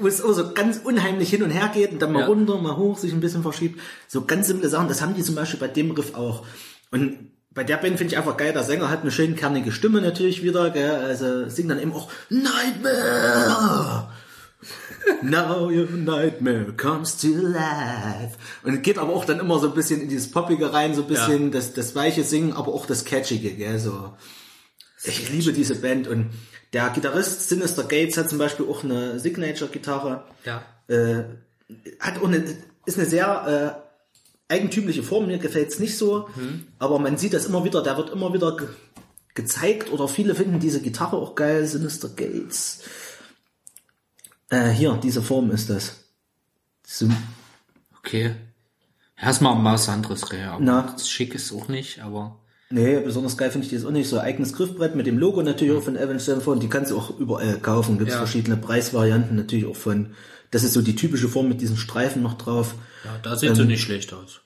wo 0.00 0.06
es 0.06 0.20
immer 0.20 0.32
so 0.32 0.54
ganz 0.54 0.78
unheimlich 0.78 1.28
hin 1.28 1.42
und 1.42 1.50
her 1.50 1.70
geht 1.72 1.92
und 1.92 2.00
dann 2.00 2.12
mal 2.12 2.24
runter, 2.24 2.58
mal 2.58 2.78
hoch, 2.78 2.96
sich 2.96 3.12
ein 3.12 3.20
bisschen 3.20 3.42
verschiebt. 3.42 3.78
So 4.08 4.24
ganz 4.24 4.46
simple 4.46 4.70
Sachen, 4.70 4.88
das 4.88 5.02
haben 5.02 5.14
die 5.14 5.22
zum 5.22 5.34
Beispiel 5.34 5.60
bei 5.60 5.68
dem 5.68 5.90
Riff 5.90 6.14
auch. 6.14 6.46
Und 6.90 7.35
bei 7.56 7.64
der 7.64 7.78
Band 7.78 7.96
finde 7.96 8.12
ich 8.12 8.18
einfach 8.18 8.36
geil, 8.36 8.52
der 8.52 8.62
Sänger 8.62 8.90
hat 8.90 9.00
eine 9.00 9.10
schön 9.10 9.34
kernige 9.34 9.72
Stimme 9.72 10.02
natürlich 10.02 10.42
wieder, 10.42 10.68
gell? 10.70 10.90
also 10.90 11.48
singt 11.48 11.70
dann 11.70 11.80
eben 11.80 11.94
auch 11.94 12.10
Nightmare. 12.28 14.08
Now 15.22 15.70
your 15.70 15.88
nightmare 15.90 16.74
comes 16.76 17.16
to 17.16 17.28
life. 17.28 18.36
Und 18.62 18.82
geht 18.82 18.98
aber 18.98 19.14
auch 19.14 19.24
dann 19.24 19.40
immer 19.40 19.58
so 19.58 19.68
ein 19.68 19.74
bisschen 19.74 20.02
in 20.02 20.08
dieses 20.10 20.30
Poppige 20.30 20.74
rein, 20.74 20.94
so 20.94 21.02
ein 21.02 21.08
bisschen 21.08 21.50
das, 21.50 21.72
das 21.72 21.94
weiche 21.94 22.24
Singen, 22.24 22.52
aber 22.52 22.74
auch 22.74 22.84
das 22.84 23.06
Catchige, 23.06 23.52
gell, 23.52 23.78
so. 23.78 24.12
Ich 25.04 25.30
liebe 25.30 25.54
diese 25.54 25.76
Band 25.76 26.08
und 26.08 26.30
der 26.74 26.90
Gitarrist 26.90 27.48
Sinister 27.48 27.84
Gates 27.84 28.18
hat 28.18 28.28
zum 28.28 28.38
Beispiel 28.38 28.66
auch 28.68 28.84
eine 28.84 29.18
Signature-Gitarre. 29.18 30.24
Ja. 30.44 30.62
Äh, 30.88 31.24
hat 32.00 32.18
auch 32.18 32.26
eine, 32.26 32.44
ist 32.84 32.98
eine 32.98 33.06
sehr 33.06 33.80
äh, 33.82 33.85
eigentümliche 34.48 35.02
Form, 35.02 35.26
mir 35.26 35.38
gefällt's 35.38 35.78
nicht 35.78 35.96
so, 35.98 36.28
aber 36.78 36.98
man 36.98 37.16
sieht 37.16 37.32
das 37.34 37.46
immer 37.46 37.64
wieder, 37.64 37.82
da 37.82 37.96
wird 37.96 38.10
immer 38.10 38.32
wieder 38.32 38.56
ge 38.56 38.68
gezeigt 39.34 39.92
oder 39.92 40.08
viele 40.08 40.34
finden 40.34 40.60
diese 40.60 40.80
Gitarre 40.80 41.16
auch 41.18 41.34
geil, 41.34 41.66
Sinister 41.66 42.08
Gates. 42.08 42.84
Äh, 44.48 44.70
hier, 44.70 44.98
diese 45.02 45.20
Form 45.22 45.50
ist 45.50 45.68
das. 45.70 46.04
So, 46.86 47.08
Okay. 47.98 48.34
Ist 49.28 49.40
mal 49.42 49.62
was 49.64 49.88
anderes, 49.88 50.24
ja. 50.32 50.56
Na. 50.60 50.90
Das 50.92 51.08
schick 51.08 51.34
ist 51.34 51.52
auch 51.52 51.68
nicht, 51.68 52.00
aber. 52.02 52.38
nee, 52.70 53.00
besonders 53.00 53.36
geil 53.36 53.50
finde 53.50 53.66
ich 53.66 53.72
das 53.72 53.84
auch 53.84 53.90
nicht. 53.90 54.08
So 54.08 54.20
eigenes 54.20 54.52
Griffbrett 54.52 54.94
mit 54.94 55.06
dem 55.06 55.18
Logo 55.18 55.42
natürlich 55.42 55.76
auch 55.76 55.82
von 55.82 55.96
Avenged 55.96 56.20
Sevenfold, 56.20 56.62
die 56.62 56.68
kannst 56.68 56.90
du 56.92 56.96
auch 56.98 57.18
überall 57.18 57.58
kaufen. 57.58 57.98
Gibt's 57.98 58.14
Ja. 58.14 58.18
verschiedene 58.20 58.56
Preisvarianten 58.56 59.36
natürlich 59.36 59.66
auch 59.66 59.76
von, 59.76 60.14
das 60.50 60.64
ist 60.64 60.72
so 60.72 60.82
die 60.82 60.96
typische 60.96 61.28
Form 61.28 61.48
mit 61.48 61.60
diesen 61.60 61.76
Streifen 61.76 62.22
noch 62.22 62.38
drauf. 62.38 62.74
Ja, 63.04 63.18
da 63.22 63.36
sieht 63.36 63.56
sie 63.56 63.64
nicht 63.64 63.82
schlecht 63.82 64.12
aus. 64.12 64.40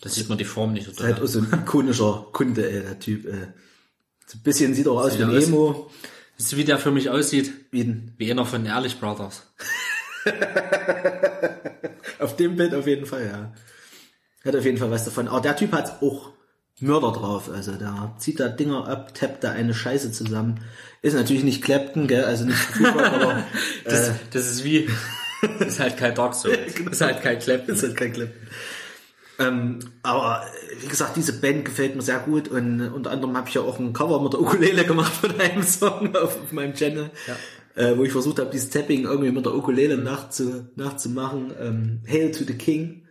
Da 0.00 0.08
sieht 0.08 0.28
man 0.28 0.38
die 0.38 0.44
Form 0.44 0.72
nicht 0.72 0.86
so 0.86 0.92
Ist 0.92 1.02
halt 1.02 1.20
auch 1.20 1.26
so 1.26 1.40
ein 1.40 1.48
ikonischer 1.52 2.26
Kunde, 2.32 2.70
ey, 2.70 2.82
der 2.82 2.98
Typ. 2.98 3.26
Ey. 3.26 3.48
So 4.26 4.38
ein 4.38 4.42
bisschen 4.42 4.74
sieht 4.74 4.86
auch 4.86 5.00
aus 5.00 5.14
wie 5.14 5.16
Sieht 5.18 5.26
ein 5.26 5.36
aus. 5.36 5.44
Emo. 5.44 5.90
Weißt 6.38 6.52
du, 6.52 6.56
wie 6.56 6.64
der 6.64 6.78
für 6.78 6.92
mich 6.92 7.10
aussieht? 7.10 7.52
Wie 7.72 8.02
Wie 8.16 8.30
einer 8.30 8.46
von 8.46 8.64
Ehrlich 8.64 9.00
Brothers. 9.00 9.42
auf 12.20 12.36
dem 12.36 12.56
Bild 12.56 12.74
auf 12.74 12.86
jeden 12.86 13.06
Fall, 13.06 13.26
ja. 13.26 13.52
Hat 14.44 14.54
auf 14.56 14.64
jeden 14.64 14.78
Fall 14.78 14.90
was 14.90 15.04
davon. 15.04 15.26
Aber 15.28 15.40
der 15.40 15.56
Typ 15.56 15.72
hat 15.72 16.00
auch 16.00 16.30
Mörder 16.80 17.10
drauf. 17.12 17.50
Also 17.50 17.72
der 17.72 18.14
zieht 18.18 18.38
da 18.38 18.48
Dinger 18.48 18.86
ab, 18.86 19.14
tappt 19.14 19.42
da 19.42 19.50
eine 19.50 19.74
Scheiße 19.74 20.12
zusammen. 20.12 20.60
Ist 21.02 21.14
natürlich 21.14 21.42
nicht 21.44 21.62
Clapton, 21.62 22.06
gell, 22.06 22.24
also 22.24 22.44
nicht 22.44 22.56
verfügbar, 22.58 23.12
aber 23.12 23.44
Das, 23.84 24.12
das 24.32 24.50
ist 24.50 24.64
wie, 24.64 24.88
ist 25.60 25.80
halt 25.80 25.96
kein 25.96 26.14
Dark 26.14 26.34
Souls. 26.34 26.58
Ist 26.90 27.00
halt 27.00 27.22
kein 27.22 27.38
Clap. 27.38 27.68
ist 27.68 27.82
halt 27.82 27.96
kein 27.96 28.12
Clip. 28.12 28.30
Ähm, 29.38 29.78
aber 30.02 30.42
äh, 30.42 30.82
wie 30.82 30.88
gesagt, 30.88 31.16
diese 31.16 31.32
Band 31.32 31.64
gefällt 31.64 31.94
mir 31.94 32.02
sehr 32.02 32.18
gut 32.18 32.48
und 32.48 32.80
unter 32.92 33.12
anderem 33.12 33.36
habe 33.36 33.48
ich 33.48 33.54
ja 33.54 33.62
auch 33.62 33.78
ein 33.78 33.92
Cover 33.92 34.20
mit 34.20 34.32
der 34.32 34.40
Ukulele 34.40 34.84
gemacht 34.84 35.12
von 35.12 35.40
einem 35.40 35.62
Song 35.64 36.14
auf, 36.16 36.42
auf 36.42 36.52
meinem 36.52 36.74
Channel, 36.74 37.10
äh, 37.76 37.96
wo 37.96 38.02
ich 38.02 38.10
versucht 38.10 38.40
habe, 38.40 38.50
dieses 38.50 38.70
Tapping 38.70 39.04
irgendwie 39.04 39.30
mit 39.30 39.46
der 39.46 39.54
Ukulele 39.54 39.96
nachzu, 39.96 40.66
nachzumachen. 40.74 41.52
Ähm, 41.60 42.00
Hail 42.08 42.32
to 42.32 42.44
the 42.44 42.54
King. 42.54 43.02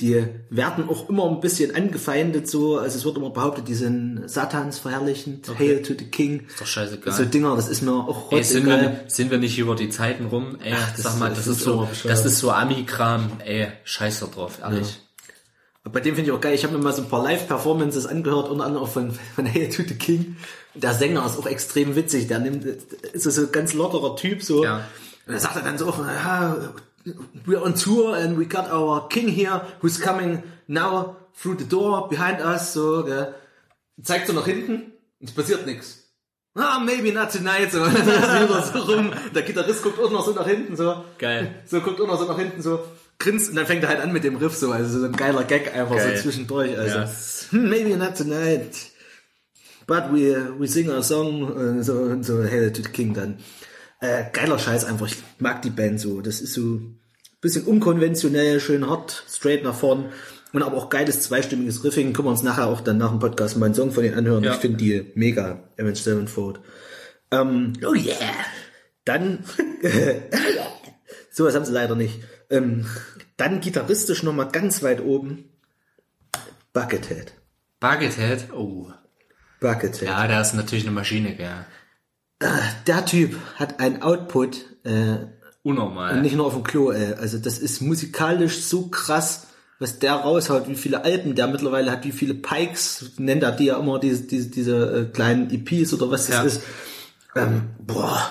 Die 0.00 0.22
werden 0.50 0.88
auch 0.90 1.08
immer 1.08 1.26
ein 1.30 1.40
bisschen 1.40 1.74
angefeindet, 1.74 2.48
so, 2.50 2.78
also 2.78 2.98
es 2.98 3.04
wird 3.06 3.16
immer 3.16 3.30
behauptet, 3.30 3.66
die 3.66 3.74
sind 3.74 4.24
Satans 4.26 4.78
verherrlichend, 4.78 5.48
Hail 5.58 5.80
to 5.82 5.94
the 5.98 6.04
King. 6.04 6.46
Ist 6.48 6.60
doch 6.60 6.66
scheißegal. 6.66 7.14
So 7.14 7.24
Dinger, 7.24 7.56
das 7.56 7.68
ist 7.68 7.80
mir 7.80 7.92
auch 7.92 8.30
Ey, 8.30 8.44
sind, 8.44 8.66
wir, 8.66 9.04
sind 9.06 9.30
wir 9.30 9.38
nicht 9.38 9.58
über 9.58 9.74
die 9.74 9.88
Zeiten 9.88 10.26
rum? 10.26 10.58
Ey, 10.62 10.74
Ach, 10.76 10.92
das 10.92 11.02
sag 11.02 11.18
mal, 11.18 11.28
ist- 11.32 11.38
das, 11.38 11.46
das 11.46 11.56
ist 11.56 11.64
so, 11.64 11.88
das 12.04 12.26
ist 12.26 12.38
so 12.38 12.50
Ami-Kram. 12.50 13.40
Ey, 13.44 13.68
scheiß 13.84 14.20
da 14.20 14.26
drauf, 14.26 14.58
ehrlich. 14.62 15.00
Bei 15.84 16.00
dem 16.00 16.16
finde 16.16 16.30
ich 16.30 16.36
auch 16.36 16.40
geil. 16.40 16.54
Ich 16.54 16.64
habe 16.64 16.76
mir 16.76 16.82
mal 16.82 16.92
so 16.92 17.02
ein 17.02 17.08
paar 17.08 17.22
Live-Performances 17.22 18.06
angehört, 18.06 18.50
unter 18.50 18.64
anderem 18.66 18.84
auch 18.84 18.90
von, 18.90 19.12
von 19.34 19.46
Hail 19.46 19.70
to 19.70 19.82
the 19.86 19.94
King. 19.94 20.36
Der 20.74 20.92
Sänger 20.92 21.24
ist 21.24 21.38
auch 21.38 21.46
extrem 21.46 21.94
witzig. 21.96 22.26
Der 22.26 22.40
nimmt, 22.40 22.64
ist 22.66 23.22
so 23.22 23.40
ein 23.40 23.52
ganz 23.52 23.72
lockerer 23.72 24.16
Typ, 24.16 24.42
so. 24.42 24.64
Ja. 24.64 24.84
Und 25.26 25.34
er 25.34 25.40
sagt 25.40 25.56
er 25.56 25.62
dann 25.62 25.78
so, 25.78 25.86
ja, 25.88 26.56
we're 27.46 27.62
on 27.62 27.74
tour 27.74 28.16
and 28.16 28.36
we 28.38 28.44
got 28.46 28.70
our 28.70 29.08
king 29.08 29.28
here 29.28 29.60
who's 29.80 29.98
coming 30.00 30.42
now 30.68 31.16
through 31.34 31.56
the 31.58 31.64
door 31.64 32.08
behind 32.08 32.40
us, 32.40 32.72
so, 32.72 33.02
gell. 33.04 33.34
Zeigt 34.02 34.26
so 34.26 34.32
nach 34.32 34.46
hinten, 34.46 34.92
und 35.20 35.28
es 35.28 35.32
passiert 35.32 35.66
nichts. 35.66 36.02
Ah, 36.54 36.78
maybe 36.80 37.12
not 37.12 37.30
tonight, 37.30 37.70
so. 37.70 37.84
So 38.72 38.78
rum. 38.92 39.12
Der 39.34 39.42
Gitarrist 39.42 39.82
guckt 39.82 39.98
auch 40.00 40.10
noch 40.10 40.24
so 40.24 40.32
nach 40.32 40.46
hinten, 40.46 40.76
so. 40.76 41.04
Geil. 41.18 41.54
So 41.66 41.80
guckt 41.80 42.00
auch 42.00 42.06
noch 42.06 42.18
so 42.18 42.26
nach 42.26 42.38
hinten, 42.38 42.62
so 42.62 42.80
grinst 43.18 43.50
und 43.50 43.56
dann 43.56 43.66
fängt 43.66 43.82
er 43.82 43.88
halt 43.90 44.00
an 44.00 44.12
mit 44.12 44.24
dem 44.24 44.36
Riff, 44.36 44.54
so. 44.56 44.72
Also 44.72 45.00
so 45.00 45.06
ein 45.06 45.12
geiler 45.12 45.44
Gag 45.44 45.74
einfach 45.74 45.96
Geil. 45.96 46.16
so 46.16 46.22
zwischendurch, 46.22 46.76
also. 46.78 46.98
Ja. 46.98 47.08
"Hmm, 47.50 47.68
Maybe 47.68 47.96
not 47.96 48.16
tonight. 48.16 48.90
But 49.86 50.10
we, 50.12 50.34
we 50.58 50.66
sing 50.66 50.90
a 50.90 51.02
song, 51.02 51.78
äh, 51.78 51.82
so, 51.82 52.20
so, 52.22 52.42
Hail 52.42 52.72
to 52.72 52.82
the 52.82 52.88
King 52.88 53.14
dann. 53.14 53.38
Äh, 54.00 54.24
geiler 54.32 54.58
Scheiß 54.58 54.84
einfach. 54.84 55.06
Ich 55.06 55.16
mag 55.38 55.62
die 55.62 55.70
Band 55.70 56.00
so. 56.00 56.20
Das 56.20 56.40
ist 56.40 56.52
so 56.52 56.60
ein 56.60 57.00
bisschen 57.40 57.64
unkonventionell, 57.64 58.60
schön 58.60 58.88
hart, 58.88 59.24
straight 59.28 59.64
nach 59.64 59.74
vorn. 59.74 60.12
Und 60.52 60.62
aber 60.62 60.76
auch 60.76 60.88
geiles 60.90 61.22
zweistimmiges 61.22 61.84
Riffing. 61.84 62.12
Können 62.12 62.28
wir 62.28 62.32
uns 62.32 62.42
nachher 62.42 62.66
auch 62.66 62.80
dann 62.80 62.98
nach 62.98 63.10
dem 63.10 63.18
Podcast 63.18 63.56
mal 63.56 63.66
einen 63.66 63.74
Song 63.74 63.92
von 63.92 64.02
denen 64.02 64.16
anhören. 64.16 64.44
Ja. 64.44 64.54
Ich 64.54 64.60
finde 64.60 64.78
die 64.78 65.12
mega, 65.14 65.64
Avenged 65.78 66.02
Sevenfold. 66.02 66.60
Ähm, 67.30 67.72
Oh 67.84 67.94
yeah. 67.94 68.16
dann, 69.04 69.44
sowas 71.30 71.54
haben 71.54 71.64
sie 71.64 71.72
leider 71.72 71.94
nicht. 71.94 72.20
Ähm, 72.48 72.86
dann 73.36 73.60
gitarristisch 73.60 74.22
nochmal 74.22 74.48
ganz 74.50 74.82
weit 74.82 75.00
oben. 75.02 75.50
Buckethead. 76.72 77.34
Buckethead, 77.80 78.52
oh. 78.52 78.90
Buckethead. 79.60 80.08
Ja, 80.08 80.26
der 80.26 80.40
ist 80.40 80.54
natürlich 80.54 80.84
eine 80.84 80.94
Maschine, 80.94 81.34
gell. 81.34 81.66
Der 82.40 83.04
Typ 83.06 83.36
hat 83.56 83.80
ein 83.80 84.02
Output, 84.02 84.64
äh, 84.84 85.16
Unnormal. 85.62 86.20
nicht 86.20 86.36
nur 86.36 86.46
auf 86.46 86.54
dem 86.54 86.62
Klo, 86.64 86.90
ey. 86.90 87.14
Also 87.14 87.38
das 87.38 87.58
ist 87.58 87.80
musikalisch 87.80 88.62
so 88.62 88.88
krass, 88.88 89.46
was 89.78 89.98
der 89.98 90.14
raushaut, 90.14 90.68
wie 90.68 90.74
viele 90.74 91.04
Alben 91.04 91.34
der 91.34 91.46
mittlerweile 91.48 91.90
hat, 91.90 92.04
wie 92.04 92.12
viele 92.12 92.34
Pikes, 92.34 93.12
nennt 93.18 93.42
er 93.42 93.52
die 93.52 93.66
ja 93.66 93.78
immer, 93.78 93.98
diese, 93.98 94.22
diese, 94.24 94.48
diese 94.50 94.76
äh, 95.00 95.04
kleinen 95.12 95.50
EPs 95.50 95.92
oder 95.94 96.10
was 96.10 96.26
das 96.26 96.34
Ja. 96.36 96.42
ist. 96.42 96.60
Ähm, 97.34 97.62
boah, 97.78 98.30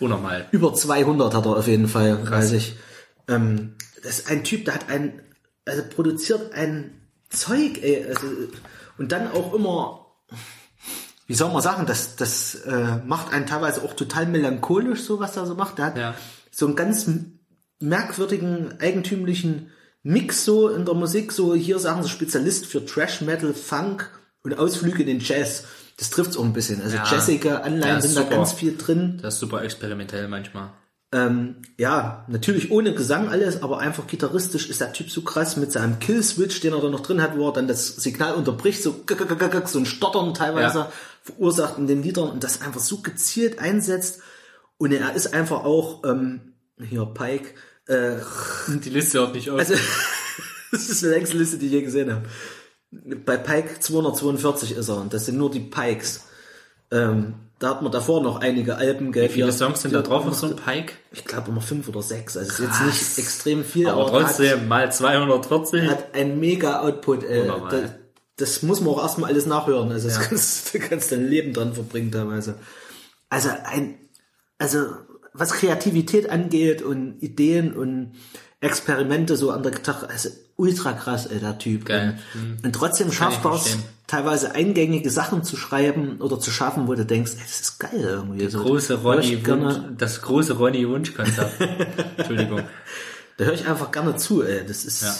Unnormal. 0.00 0.46
über 0.52 0.72
200 0.72 1.34
hat 1.34 1.44
er 1.46 1.56
auf 1.56 1.66
jeden 1.66 1.88
Fall, 1.88 2.30
weiß 2.30 2.52
ich. 2.52 2.76
Ähm, 3.28 3.74
das 4.02 4.20
ist 4.20 4.30
ein 4.30 4.44
Typ, 4.44 4.64
der 4.66 4.74
hat 4.74 4.88
ein, 4.88 5.20
also 5.66 5.82
produziert 5.94 6.52
ein 6.54 6.92
Zeug, 7.30 7.82
ey, 7.82 8.04
also, 8.08 8.26
und 8.98 9.12
dann 9.12 9.30
auch 9.32 9.52
immer, 9.52 10.06
wie 11.26 11.34
soll 11.34 11.52
man 11.52 11.62
sagen, 11.62 11.86
das, 11.86 12.16
das 12.16 12.54
äh, 12.54 12.98
macht 13.06 13.32
einen 13.32 13.46
teilweise 13.46 13.82
auch 13.82 13.94
total 13.94 14.26
melancholisch, 14.26 15.02
so 15.02 15.18
was 15.20 15.36
er 15.36 15.46
so 15.46 15.54
macht. 15.54 15.78
Der 15.78 15.84
hat 15.86 15.98
Ja. 15.98 16.14
so 16.50 16.66
einen 16.66 16.76
ganz 16.76 17.06
merkwürdigen, 17.80 18.74
eigentümlichen 18.80 19.70
Mix 20.02 20.44
so 20.44 20.68
in 20.68 20.84
der 20.84 20.94
Musik, 20.94 21.32
so 21.32 21.54
hier 21.54 21.78
sagen 21.78 22.02
sie 22.02 22.08
Spezialist 22.08 22.66
für 22.66 22.84
Trash, 22.84 23.20
Metal, 23.22 23.52
Funk 23.54 24.08
und 24.44 24.58
Ausflüge 24.58 25.02
in 25.02 25.08
den 25.08 25.20
Jazz. 25.20 25.64
Das 25.98 26.10
trifft's 26.10 26.36
auch 26.36 26.44
ein 26.44 26.52
bisschen. 26.52 26.80
Also 26.80 26.96
Ja. 26.96 27.04
jazzige 27.10 27.62
Anleihen 27.64 28.00
sind 28.00 28.16
da 28.16 28.22
super. 28.22 28.36
ganz 28.36 28.52
viel 28.52 28.76
drin. 28.76 29.18
Das 29.22 29.34
ist 29.34 29.40
super 29.40 29.62
experimentell 29.62 30.28
manchmal. 30.28 30.70
Ähm, 31.12 31.56
ja, 31.78 32.24
natürlich 32.28 32.70
ohne 32.70 32.92
Gesang 32.92 33.28
alles, 33.28 33.62
aber 33.62 33.78
einfach 33.78 34.06
gitarristisch 34.06 34.68
ist 34.68 34.80
der 34.80 34.92
Typ 34.92 35.08
so 35.10 35.22
krass 35.22 35.56
mit 35.56 35.72
seinem 35.72 35.98
Kill-Switch, 36.00 36.60
den 36.60 36.72
er 36.74 36.80
da 36.80 36.88
noch 36.88 37.00
drin 37.00 37.22
hat, 37.22 37.36
wo 37.36 37.48
er 37.48 37.52
dann 37.52 37.68
das 37.68 37.86
Signal 37.96 38.34
unterbricht, 38.34 38.82
so, 38.82 39.04
so 39.66 39.78
ein 39.78 39.86
Stottern 39.86 40.34
teilweise 40.34 40.78
Ja. 40.80 40.92
Verursacht 41.26 41.76
in 41.78 41.86
den 41.86 42.02
Liedern 42.02 42.30
und 42.30 42.42
das 42.44 42.62
einfach 42.62 42.80
so 42.80 42.98
gezielt 42.98 43.58
einsetzt. 43.58 44.20
Und 44.78 44.92
er 44.92 45.14
ist 45.14 45.32
einfach 45.34 45.64
auch, 45.64 46.02
ähm, 46.04 46.54
hier 46.80 47.04
Pike, 47.06 47.54
äh, 47.88 48.16
Die 48.84 48.90
Liste 48.90 49.18
hört 49.20 49.34
nicht 49.34 49.50
auf. 49.50 49.58
also, 49.58 49.74
das 50.72 50.88
ist 50.88 51.02
die 51.02 51.06
längste 51.06 51.36
Liste, 51.38 51.58
die 51.58 51.66
ich 51.66 51.72
je 51.72 51.82
gesehen 51.82 52.12
habe. 52.12 52.24
Bei 52.90 53.36
Pike 53.36 53.80
242 53.80 54.72
ist 54.76 54.88
er 54.88 54.96
und 55.00 55.12
das 55.12 55.26
sind 55.26 55.38
nur 55.38 55.50
die 55.50 55.60
Pikes. 55.60 56.24
Ähm, 56.90 57.34
da 57.58 57.70
hat 57.70 57.82
man 57.82 57.90
davor 57.90 58.22
noch 58.22 58.40
einige 58.40 58.76
Alben, 58.76 59.12
gell? 59.12 59.28
Wie 59.30 59.32
viele 59.32 59.46
die- 59.46 59.52
Songs 59.56 59.80
sind 59.82 59.94
da 59.94 60.02
drauf 60.02 60.26
auf 60.26 60.34
so 60.34 60.46
einem 60.46 60.56
Pike? 60.56 60.92
ich 61.10 61.24
glaube 61.24 61.50
immer 61.50 61.62
fünf 61.62 61.88
oder 61.88 62.02
sechs. 62.02 62.36
Also 62.36 62.50
ist 62.52 62.58
jetzt 62.60 62.68
Krass. 62.70 62.86
nicht 62.86 63.18
extrem 63.18 63.64
viel, 63.64 63.88
Aber 63.88 64.08
aber, 64.08 64.20
trotzdem, 64.24 64.68
mal 64.68 64.92
240. 64.92 65.88
hat, 65.88 66.14
ein 66.14 66.38
mega 66.38 66.80
Output. 66.80 67.24
Äh, 67.24 67.48
das 68.36 68.62
muss 68.62 68.80
man 68.80 68.94
auch 68.94 69.02
erstmal 69.02 69.30
alles 69.30 69.46
nachhören. 69.46 69.90
Also 69.90 70.08
das 70.08 70.20
kannst, 70.20 70.74
du 70.74 70.78
kannst 70.78 71.12
dein 71.12 71.26
Leben 71.26 71.52
dran 71.52 71.74
verbringen 71.74 72.12
teilweise. 72.12 72.56
Also 73.28 73.50
ein, 73.64 73.94
also 74.58 74.86
was 75.32 75.52
Kreativität 75.52 76.30
angeht 76.30 76.82
und 76.82 77.22
Ideen 77.22 77.74
und 77.74 78.12
Experimente 78.60 79.36
so 79.36 79.50
an 79.50 79.62
der 79.62 79.72
Gitarre, 79.72 80.08
also 80.08 80.30
ultra 80.56 80.92
krass, 80.94 81.26
ey, 81.26 81.38
der 81.38 81.58
Typ. 81.58 81.84
Geil. 81.84 82.18
Und, 82.34 82.64
und 82.64 82.72
trotzdem 82.72 83.12
schafft 83.12 83.44
er 83.44 83.54
es, 83.54 83.76
teilweise 84.06 84.54
eingängige 84.54 85.10
Sachen 85.10 85.44
zu 85.44 85.56
schreiben 85.56 86.20
oder 86.20 86.40
zu 86.40 86.50
schaffen, 86.50 86.88
wo 86.88 86.94
du 86.94 87.04
denkst, 87.04 87.32
ey, 87.34 87.42
das 87.42 87.60
ist 87.60 87.78
geil 87.78 88.00
irgendwie. 88.00 88.48
so. 88.48 88.62
Große 88.62 88.94
Ronny 89.02 89.46
Wunsch, 89.46 89.74
das 89.98 90.22
große 90.22 90.54
Ronny 90.54 90.88
Wunschkonzert. 90.88 91.52
Entschuldigung. 92.16 92.62
Da 93.36 93.44
höre 93.44 93.54
ich 93.54 93.66
einfach 93.66 93.90
gerne 93.90 94.16
zu, 94.16 94.42
ey. 94.42 94.64
Das 94.66 94.84
ist 94.84 95.02
Ja. 95.02 95.14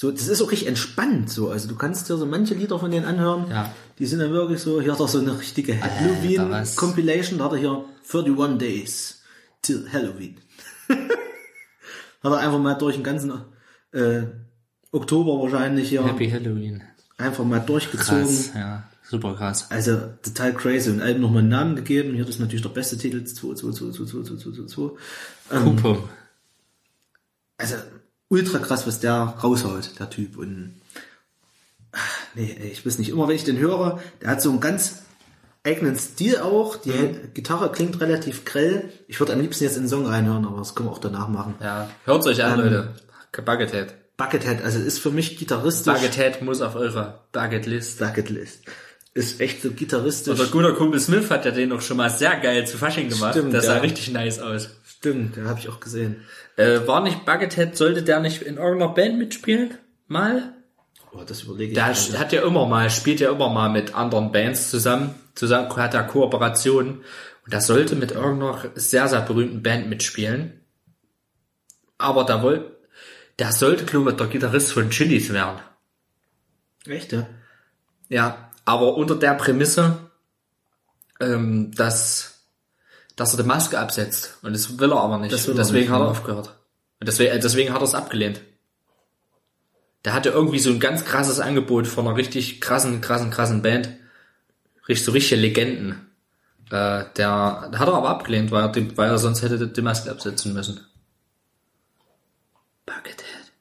So, 0.00 0.10
das 0.10 0.28
ist 0.28 0.40
auch 0.40 0.50
richtig 0.50 0.66
entspannt 0.66 1.28
so. 1.28 1.50
Also 1.50 1.68
du 1.68 1.76
kannst 1.76 2.08
dir 2.08 2.16
so 2.16 2.24
manche 2.24 2.54
Lieder 2.54 2.78
von 2.78 2.90
denen 2.90 3.04
anhören. 3.04 3.50
Ja. 3.50 3.70
Die 3.98 4.06
sind 4.06 4.20
dann 4.20 4.30
wirklich 4.30 4.58
so, 4.58 4.80
hier 4.80 4.92
hat 4.92 5.00
er 5.00 5.08
so 5.08 5.18
eine 5.18 5.38
richtige. 5.38 5.78
Halloween-Compilation, 5.78 7.38
da 7.38 7.44
hat 7.44 7.52
er 7.52 7.58
hier 7.58 7.84
31 8.10 8.56
Days 8.56 9.20
till 9.60 9.86
Halloween. 9.92 10.38
hat 10.88 12.32
er 12.32 12.38
einfach 12.38 12.58
mal 12.58 12.72
durch 12.76 12.94
den 12.94 13.04
ganzen 13.04 13.30
äh, 13.92 14.22
Oktober 14.90 15.38
wahrscheinlich 15.42 15.90
hier 15.90 16.02
Happy 16.02 16.30
Halloween. 16.30 16.82
einfach 17.18 17.44
mal 17.44 17.60
durchgezogen. 17.60 18.24
Krass, 18.24 18.52
ja. 18.54 18.84
Super 19.02 19.34
krass. 19.34 19.70
Also 19.70 19.98
total 20.22 20.54
crazy 20.54 20.88
und 20.88 21.02
Alben 21.02 21.20
nochmal 21.20 21.40
einen 21.40 21.50
Namen 21.50 21.76
gegeben. 21.76 22.14
Hier 22.14 22.24
das 22.24 22.36
ist 22.36 22.40
natürlich 22.40 22.62
der 22.62 22.70
beste 22.70 22.96
Titel 22.96 23.18
2222222. 23.18 24.92
Kumpum. 25.50 26.08
also 27.58 27.74
ultra 28.30 28.58
krass, 28.58 28.86
was 28.86 29.00
der 29.00 29.34
raushaut, 29.42 29.98
der 29.98 30.08
Typ. 30.08 30.38
Und 30.38 30.80
nee, 32.34 32.56
ey, 32.58 32.68
ich 32.68 32.86
weiß 32.86 32.98
nicht, 32.98 33.10
immer 33.10 33.28
wenn 33.28 33.36
ich 33.36 33.44
den 33.44 33.58
höre, 33.58 34.00
der 34.22 34.30
hat 34.30 34.40
so 34.40 34.50
einen 34.50 34.60
ganz 34.60 35.02
eigenen 35.64 35.98
Stil 35.98 36.38
auch. 36.38 36.76
Die 36.76 36.92
Gitarre 37.34 37.70
klingt 37.70 38.00
relativ 38.00 38.46
grell. 38.46 38.88
Ich 39.08 39.20
würde 39.20 39.34
am 39.34 39.40
liebsten 39.40 39.64
jetzt 39.64 39.76
in 39.76 39.82
den 39.82 39.88
Song 39.88 40.06
reinhören, 40.06 40.46
aber 40.46 40.58
das 40.58 40.74
können 40.74 40.88
wir 40.88 40.92
auch 40.92 40.98
danach 40.98 41.28
machen. 41.28 41.56
Ja. 41.60 41.90
Hört's 42.06 42.26
euch 42.26 42.42
an, 42.42 42.58
Leute. 42.58 42.94
Buckethead. 43.44 43.94
Buckethead, 44.16 44.62
also 44.62 44.78
ist 44.78 44.98
für 44.98 45.10
mich 45.10 45.38
gitarristisch. 45.38 45.92
Buckethead 45.92 46.42
muss 46.42 46.60
auf 46.60 46.76
eurer 46.76 47.26
Bucketlist. 47.32 47.98
Bucketlist. 47.98 48.64
Ist 49.12 49.40
echt 49.40 49.62
so 49.62 49.70
gitarristisch. 49.70 50.38
Unser 50.38 50.52
guter 50.52 50.72
Kumpel 50.74 51.00
Smith 51.00 51.30
hat 51.30 51.44
ja 51.44 51.50
den 51.50 51.72
auch 51.72 51.80
schon 51.80 51.96
mal 51.96 52.10
sehr 52.10 52.38
geil 52.38 52.66
zu 52.66 52.76
Fasching 52.78 53.08
gemacht. 53.08 53.32
Stimmt, 53.32 53.52
das 53.52 53.66
sah 53.66 53.76
ja. 53.76 53.80
richtig 53.80 54.10
nice 54.12 54.38
aus. 54.38 54.70
Stimmt, 55.00 55.36
den 55.36 55.48
habe 55.48 55.58
ich 55.58 55.68
auch 55.70 55.80
gesehen. 55.80 56.26
Äh, 56.56 56.86
war 56.86 57.02
nicht 57.02 57.24
Buckethead, 57.24 57.74
sollte 57.74 58.02
der 58.02 58.20
nicht 58.20 58.42
in 58.42 58.58
irgendeiner 58.58 58.92
Band 58.92 59.18
mitspielen? 59.18 59.78
Mal? 60.08 60.52
Oh, 61.12 61.22
das 61.26 61.42
überlege 61.42 61.72
ich. 61.72 61.74
Der 61.74 61.86
gerade. 61.86 62.18
hat 62.18 62.32
ja 62.34 62.42
immer 62.42 62.66
mal, 62.66 62.90
spielt 62.90 63.18
ja 63.18 63.32
immer 63.32 63.48
mal 63.48 63.70
mit 63.70 63.94
anderen 63.94 64.30
Bands 64.30 64.68
zusammen, 64.68 65.14
zusammen 65.34 65.74
hat 65.74 65.94
er 65.94 66.02
Kooperationen 66.02 66.98
und 67.44 67.52
der 67.52 67.62
sollte 67.62 67.96
mit 67.96 68.12
irgendeiner 68.12 68.72
sehr, 68.74 69.08
sehr 69.08 69.22
berühmten 69.22 69.62
Band 69.62 69.88
mitspielen. 69.88 70.60
Aber 71.96 72.24
da 72.24 72.42
wollte, 72.42 72.76
der 73.38 73.52
sollte, 73.52 73.86
glaube 73.86 74.10
ich, 74.10 74.16
der 74.18 74.26
Gitarrist 74.26 74.72
von 74.72 74.90
Chili's 74.90 75.32
werden. 75.32 75.60
Echt, 76.86 77.12
ja? 77.12 77.26
Ja, 78.10 78.50
aber 78.66 78.96
unter 78.96 79.16
der 79.16 79.32
Prämisse, 79.32 80.10
ähm, 81.20 81.72
dass, 81.72 82.39
dass 83.20 83.34
er 83.34 83.42
die 83.42 83.48
Maske 83.48 83.78
absetzt. 83.78 84.38
Und 84.40 84.54
das 84.54 84.78
will 84.78 84.92
er 84.92 84.98
aber 84.98 85.18
nicht. 85.18 85.30
Das 85.30 85.44
deswegen 85.44 85.80
nicht, 85.80 85.90
hat 85.90 86.00
er 86.00 86.04
ja. 86.04 86.10
aufgehört. 86.10 86.56
Und 87.00 87.06
deswegen, 87.06 87.32
äh, 87.32 87.38
deswegen 87.38 87.70
hat 87.70 87.82
er 87.82 87.84
es 87.84 87.94
abgelehnt. 87.94 88.40
Der 90.06 90.14
hatte 90.14 90.30
irgendwie 90.30 90.58
so 90.58 90.70
ein 90.70 90.80
ganz 90.80 91.04
krasses 91.04 91.38
Angebot 91.38 91.86
von 91.86 92.06
einer 92.06 92.16
richtig 92.16 92.62
krassen, 92.62 93.02
krassen, 93.02 93.30
krassen 93.30 93.60
Band. 93.60 93.90
Richtig, 94.88 95.04
so 95.04 95.12
richtige 95.12 95.38
Legenden. 95.38 96.10
Äh, 96.70 97.04
der 97.16 97.70
hat 97.74 97.88
er 97.88 97.94
aber 97.94 98.08
abgelehnt, 98.08 98.52
weil 98.52 98.62
er, 98.64 98.72
die, 98.72 98.96
weil 98.96 99.10
er 99.10 99.18
sonst 99.18 99.42
hätte 99.42 99.68
die 99.68 99.82
Maske 99.82 100.10
absetzen 100.10 100.54
müssen. 100.54 100.80
Buckethead. 102.86 103.52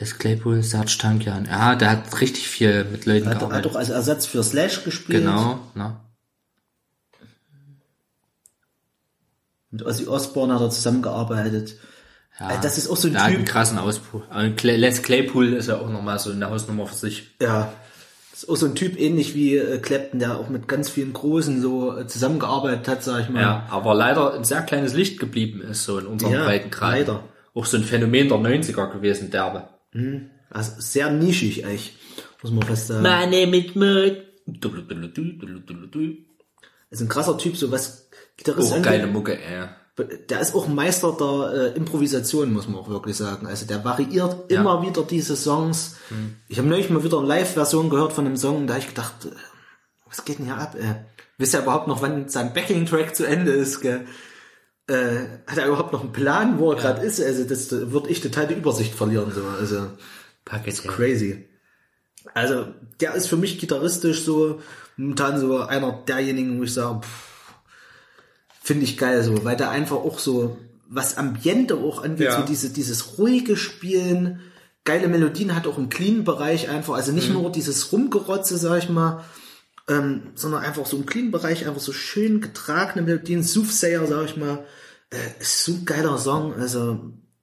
Les 0.00 0.18
Claypool, 0.18 0.60
Serge 0.64 0.96
Tankian. 0.98 1.44
Ja, 1.44 1.76
der 1.76 1.90
hat 1.90 2.20
richtig 2.20 2.48
viel 2.48 2.82
mit 2.84 3.06
Leuten 3.06 3.26
Hat, 3.26 3.34
hat 3.34 3.40
gearbeitet. 3.42 3.64
doch 3.70 3.76
als 3.76 3.90
Ersatz 3.90 4.26
für 4.26 4.42
Slash 4.42 4.82
gespielt. 4.82 5.20
Genau, 5.20 5.60
ne? 5.76 6.00
Mit 9.76 9.86
Ozzy 9.86 10.06
Osbourne 10.06 10.54
hat 10.54 10.60
er 10.62 10.70
zusammengearbeitet. 10.70 11.74
Ja, 12.40 12.50
Äh, 12.52 12.54
das 12.62 12.78
ist 12.78 12.88
auch 12.88 12.96
so 12.96 13.08
ein 13.08 13.12
der 13.14 13.22
hat 13.22 13.28
einen 13.28 13.38
Typ. 13.44 13.48
krassen 13.48 13.78
Ausbruch. 13.78 14.22
Aber 14.30 14.48
Clay- 14.50 14.76
Les 14.76 15.02
Claypool 15.02 15.52
ist 15.54 15.68
ja 15.68 15.78
auch 15.78 15.90
nochmal 15.90 16.18
so 16.18 16.30
eine 16.30 16.48
Hausnummer 16.50 16.86
für 16.86 16.94
sich. 16.94 17.28
Ja. 17.40 17.72
Das 18.30 18.42
ist 18.42 18.48
auch 18.50 18.56
so 18.56 18.66
ein 18.66 18.74
Typ 18.74 18.98
ähnlich 19.00 19.34
wie 19.34 19.56
äh, 19.56 19.78
Clapton, 19.78 20.18
der 20.20 20.36
auch 20.38 20.48
mit 20.50 20.68
ganz 20.68 20.90
vielen 20.90 21.12
Großen 21.14 21.62
so 21.62 21.96
äh, 21.96 22.06
zusammengearbeitet 22.06 22.86
hat, 22.88 23.02
sag 23.02 23.22
ich 23.22 23.28
mal. 23.30 23.40
Ja, 23.40 23.66
aber 23.70 23.94
leider 23.94 24.34
ein 24.34 24.44
sehr 24.44 24.60
kleines 24.62 24.92
Licht 24.94 25.18
geblieben 25.18 25.62
ist, 25.62 25.84
so 25.84 25.98
in 25.98 26.06
unserem 26.06 26.32
Ja, 26.34 26.44
Breitengrad. 26.44 26.90
leider. 26.92 27.24
Auch 27.54 27.64
so 27.64 27.76
ein 27.78 27.84
Phänomen 27.84 28.28
der 28.28 28.36
90er 28.38 28.92
gewesen, 28.92 29.30
derbe. 29.30 29.68
Also 30.50 30.72
sehr 30.78 31.10
nischig 31.10 31.64
eigentlich, 31.64 31.96
muss 32.42 32.52
man 32.52 32.62
fast 32.64 32.88
sagen. 32.88 33.02
Money 33.02 33.46
mit 33.46 33.74
Mut. 33.76 34.18
Ist 36.90 37.00
ein 37.00 37.08
krasser 37.08 37.36
Typ, 37.38 37.56
so 37.56 37.70
was 37.72 38.05
Gitarrist 38.36 38.72
Oh, 38.76 38.82
geile 38.82 39.06
Mucke, 39.06 39.38
ey. 39.38 39.68
Der 40.28 40.40
ist 40.40 40.54
auch 40.54 40.68
ein 40.68 40.74
Meister 40.74 41.16
der 41.18 41.72
äh, 41.72 41.76
Improvisation, 41.76 42.52
muss 42.52 42.68
man 42.68 42.78
auch 42.78 42.88
wirklich 42.90 43.16
sagen. 43.16 43.46
Also 43.46 43.64
der 43.64 43.82
variiert 43.82 44.52
immer 44.52 44.82
wieder 44.82 45.02
diese 45.02 45.36
Songs. 45.36 45.96
Ich 46.48 46.58
habe 46.58 46.68
neulich 46.68 46.90
mal 46.90 47.02
wieder 47.02 47.18
eine 47.18 47.26
Live-Version 47.26 47.88
gehört 47.88 48.12
von 48.12 48.26
einem 48.26 48.36
Song, 48.36 48.66
da 48.66 48.74
habe 48.74 48.82
ich 48.82 48.88
gedacht, 48.88 49.24
äh, 49.24 49.30
was 50.06 50.24
geht 50.24 50.38
denn 50.38 50.46
hier 50.46 50.58
ab? 50.58 50.74
Äh, 50.74 51.06
wisst 51.38 51.54
ihr 51.54 51.62
überhaupt 51.62 51.88
noch, 51.88 52.02
wann 52.02 52.28
sein 52.28 52.52
Backing-Track 52.52 53.16
zu 53.16 53.24
Ende 53.24 53.52
ist? 53.52 53.80
Gell? 53.80 54.06
Äh, 54.86 55.40
hat 55.46 55.56
er 55.56 55.66
überhaupt 55.66 55.92
noch 55.92 56.02
einen 56.02 56.12
Plan, 56.12 56.58
wo 56.58 56.72
er 56.72 56.76
gerade 56.76 57.00
ist? 57.00 57.20
Also 57.20 57.44
das 57.44 57.68
da 57.68 57.90
würde 57.90 58.10
ich 58.10 58.20
total 58.20 58.46
die 58.46 58.54
Übersicht 58.54 58.94
verlieren. 58.94 59.32
So. 59.34 59.44
Also 59.58 59.76
ja. 59.76 60.92
crazy. 60.92 61.48
Also 62.34 62.66
der 63.00 63.14
ist 63.14 63.28
für 63.28 63.36
mich 63.36 63.58
gitarristisch 63.58 64.22
so 64.22 64.60
momentan 64.96 65.40
so 65.40 65.60
einer 65.60 65.92
derjenigen, 66.06 66.58
wo 66.58 66.64
ich 66.64 66.74
sage, 66.74 67.00
pff, 67.00 67.25
finde 68.66 68.84
ich 68.84 68.98
geil 68.98 69.22
so, 69.22 69.44
weil 69.44 69.56
der 69.56 69.70
einfach 69.70 69.96
auch 69.96 70.18
so 70.18 70.58
was 70.88 71.16
Ambiente 71.16 71.76
auch 71.76 72.02
angeht, 72.02 72.26
Ja. 72.26 72.40
so 72.40 72.46
diese 72.46 72.70
dieses 72.70 73.18
ruhige 73.18 73.56
Spielen, 73.56 74.40
geile 74.84 75.08
Melodien 75.08 75.54
hat 75.54 75.66
auch 75.66 75.78
im 75.78 75.88
cleanen 75.88 76.24
Bereich 76.24 76.68
einfach, 76.68 76.94
also 76.94 77.12
nicht 77.12 77.32
nur 77.32 77.50
dieses 77.52 77.92
Rumgerotze, 77.92 78.56
sag 78.58 78.78
ich 78.82 78.88
mal, 78.88 79.24
ähm, 79.88 80.32
sondern 80.34 80.62
einfach 80.64 80.84
so 80.86 80.96
im 80.96 81.06
cleanen 81.06 81.30
Bereich 81.30 81.66
einfach 81.66 81.80
so 81.80 81.92
schön 81.92 82.40
getragene 82.40 83.04
Melodien, 83.06 83.42
Soothsayer, 83.44 84.04
sag 84.06 84.24
ich 84.26 84.36
mal, 84.36 84.64
äh, 85.10 85.40
ist 85.40 85.64
so 85.64 85.72
ein 85.72 85.84
geiler 85.84 86.18
Song, 86.18 86.54
also 86.54 87.00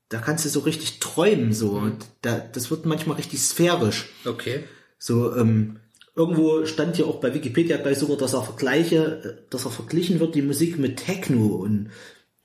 da 0.10 0.20
kannst 0.20 0.44
du 0.46 0.50
so 0.50 0.60
richtig 0.60 1.00
träumen 1.00 1.54
so 1.54 1.72
und 1.72 2.06
da, 2.22 2.38
das 2.40 2.70
wird 2.70 2.86
manchmal 2.86 3.16
richtig 3.18 3.40
sphärisch. 3.42 4.10
Okay. 4.26 4.66
So, 5.00 5.36
ähm, 5.36 5.80
irgendwo 6.16 6.66
stand 6.66 6.96
hier 6.96 7.08
auch 7.08 7.20
bei 7.20 7.34
Wikipedia 7.34 7.78
gleich 7.78 7.98
sogar, 7.98 8.18
dass 8.18 8.34
er 8.34 8.44
vergleiche, 8.44 9.46
dass 9.50 9.66
er 9.66 9.72
verglichen 9.72 10.20
wird, 10.20 10.36
die 10.36 10.42
Musik 10.42 10.78
mit 10.78 10.98
Techno 10.98 11.56
und, 11.56 11.90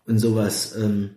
und 0.06 0.18
sowas, 0.18 0.74
ähm, 0.76 1.10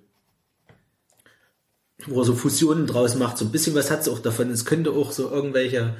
wo 2.08 2.22
er 2.22 2.26
so 2.26 2.36
Fusionen 2.36 2.88
draus 2.88 3.16
macht. 3.16 3.38
So 3.38 3.46
ein 3.46 3.52
bisschen 3.52 3.76
was 3.76 3.92
hat's 3.92 4.10
auch 4.10 4.20
davon. 4.20 4.50
Es 4.50 4.66
könnte 4.66 4.92
auch 4.92 5.12
so 5.12 5.30
irgendwelche 5.30 5.96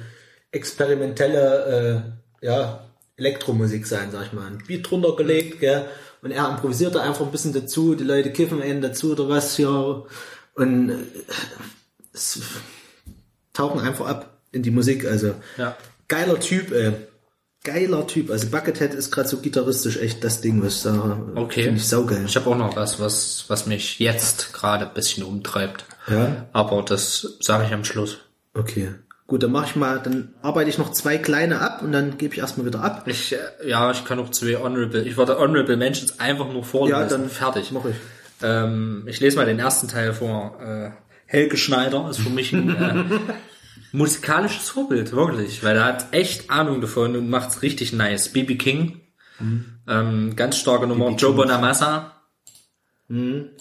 experimentelle, 0.50 2.14
äh, 2.42 2.46
ja, 2.46 2.88
Elektromusik 3.16 3.86
sein, 3.86 4.10
sag 4.10 4.26
ich 4.26 4.32
mal. 4.32 4.46
Ein 4.46 4.62
Beat 4.66 4.90
drunter 4.90 5.14
gelegt, 5.16 5.60
gell? 5.60 5.86
Und 6.22 6.32
er 6.32 6.48
improvisiert 6.50 6.94
da 6.94 7.02
einfach 7.02 7.24
ein 7.24 7.32
bisschen 7.32 7.52
dazu, 7.52 7.94
die 7.94 8.04
Leute 8.04 8.32
kiffen 8.32 8.62
einen 8.62 8.80
dazu 8.80 9.12
oder 9.12 9.28
was 9.28 9.56
hier. 9.56 10.06
Und 10.54 10.90
äh, 10.90 10.94
es 12.12 12.40
tauchen 13.52 13.80
einfach 13.80 14.06
ab 14.06 14.40
in 14.50 14.62
die 14.62 14.70
Musik. 14.70 15.06
Also 15.06 15.34
Ja. 15.56 15.76
Geiler 16.08 16.38
Typ, 16.40 16.72
ey. 16.72 16.92
Geiler 17.64 18.06
Typ. 18.08 18.30
Also 18.30 18.48
Buckethead 18.48 18.92
ist 18.92 19.12
gerade 19.12 19.28
so 19.28 19.36
gitarristisch 19.38 19.96
echt 19.96 20.24
das 20.24 20.40
Ding, 20.40 20.62
was 20.64 20.82
da 20.82 21.20
Okay. 21.36 21.62
finde 21.62 21.76
ich 21.78 21.86
saugeil. 21.86 22.24
Ich 22.26 22.34
habe 22.36 22.50
auch 22.50 22.56
noch 22.56 22.74
was, 22.74 22.98
was, 22.98 23.44
was 23.48 23.66
mich 23.66 24.00
jetzt 24.00 24.52
gerade 24.52 24.88
ein 24.88 24.94
bisschen 24.94 25.22
umtreibt. 25.22 25.84
Ja. 26.08 26.46
Aber 26.52 26.82
das 26.82 27.36
sage 27.40 27.64
ich 27.66 27.72
am 27.72 27.84
Schluss. 27.84 28.18
Okay. 28.54 28.94
Gut, 29.28 29.44
dann 29.44 29.52
mache 29.52 29.66
ich 29.66 29.76
mal, 29.76 30.00
dann 30.02 30.34
arbeite 30.42 30.68
ich 30.70 30.78
noch 30.78 30.90
zwei 30.90 31.16
kleine 31.18 31.60
ab 31.60 31.80
und 31.82 31.92
dann 31.92 32.18
gebe 32.18 32.34
ich 32.34 32.40
erstmal 32.40 32.66
wieder 32.66 32.82
ab. 32.82 33.04
Ich, 33.06 33.32
äh, 33.32 33.38
ja, 33.68 33.90
ich 33.92 34.04
kann 34.04 34.18
noch 34.18 34.30
zwei 34.30 34.56
Honorable, 34.56 35.02
ich 35.04 35.16
würde 35.16 35.38
Honorable 35.38 35.76
Mentions 35.76 36.18
einfach 36.18 36.52
nur 36.52 36.64
vorlesen. 36.64 37.00
Ja, 37.00 37.06
dann 37.06 37.28
fertig. 37.30 37.70
Mach 37.70 37.84
ich. 37.84 37.94
Ähm, 38.42 39.04
ich 39.06 39.20
lese 39.20 39.36
mal 39.36 39.46
den 39.46 39.60
ersten 39.60 39.86
Teil 39.86 40.12
vor. 40.12 40.60
Äh, 40.60 40.90
Helge 41.26 41.56
Schneider 41.56 42.08
ist 42.10 42.18
für 42.18 42.28
mich 42.28 42.52
ein 42.52 42.68
äh, 42.76 43.04
musikalisches 43.92 44.70
Vorbild, 44.70 45.12
wirklich, 45.12 45.62
weil 45.62 45.76
er 45.76 45.84
hat 45.84 46.12
echt 46.12 46.50
Ahnung 46.50 46.80
davon 46.80 47.16
und 47.16 47.28
macht's 47.30 47.62
richtig 47.62 47.92
nice. 47.92 48.32
BB 48.32 48.58
King, 48.58 49.00
ähm, 49.88 50.34
ganz 50.36 50.58
starke 50.58 50.86
Nummer. 50.86 51.10
Joe 51.10 51.34
Bonamassa, 51.34 52.22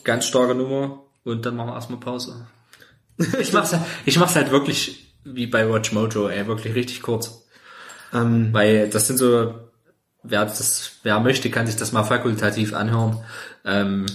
ganz 0.04 0.26
starke 0.26 0.56
Nummer. 0.56 1.04
Und 1.24 1.46
dann 1.46 1.56
machen 1.56 1.70
wir 1.70 1.76
erstmal 1.76 2.00
Pause. 2.00 2.48
Ich 3.40 3.54
mach's, 3.54 3.76
ich 4.06 4.18
mach's 4.18 4.36
halt 4.36 4.50
wirklich 4.50 5.14
wie 5.24 5.46
bei 5.46 5.70
Watch 5.70 5.92
Mojo, 5.92 6.28
ey, 6.28 6.48
wirklich 6.48 6.74
richtig 6.74 7.04
kurz. 7.04 7.46
Ähm, 8.14 8.52
Weil 8.52 8.90
das 8.90 9.06
sind 9.06 9.18
so, 9.18 9.70
wer 10.24 10.46
das, 10.46 10.94
wer 11.04 11.20
möchte, 11.20 11.52
kann 11.52 11.68
sich 11.68 11.76
das 11.76 11.92
mal 11.92 12.04
fakultativ 12.04 12.74
anhören. 12.74 13.24
Ähm, 13.64 14.08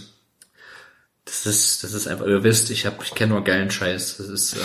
das 1.25 1.47
ist, 1.47 1.85
das 1.85 1.93
ist 1.93 2.07
einfach, 2.07 2.27
ihr 2.27 2.43
wisst, 2.43 2.71
ich 2.71 2.87
hab, 2.87 3.03
ich 3.03 3.15
kenne 3.15 3.35
nur 3.35 3.45
geilen 3.45 3.71
Scheiß. 3.71 4.17
Das 4.19 4.29
ist 4.29 4.55
äh, 4.55 4.59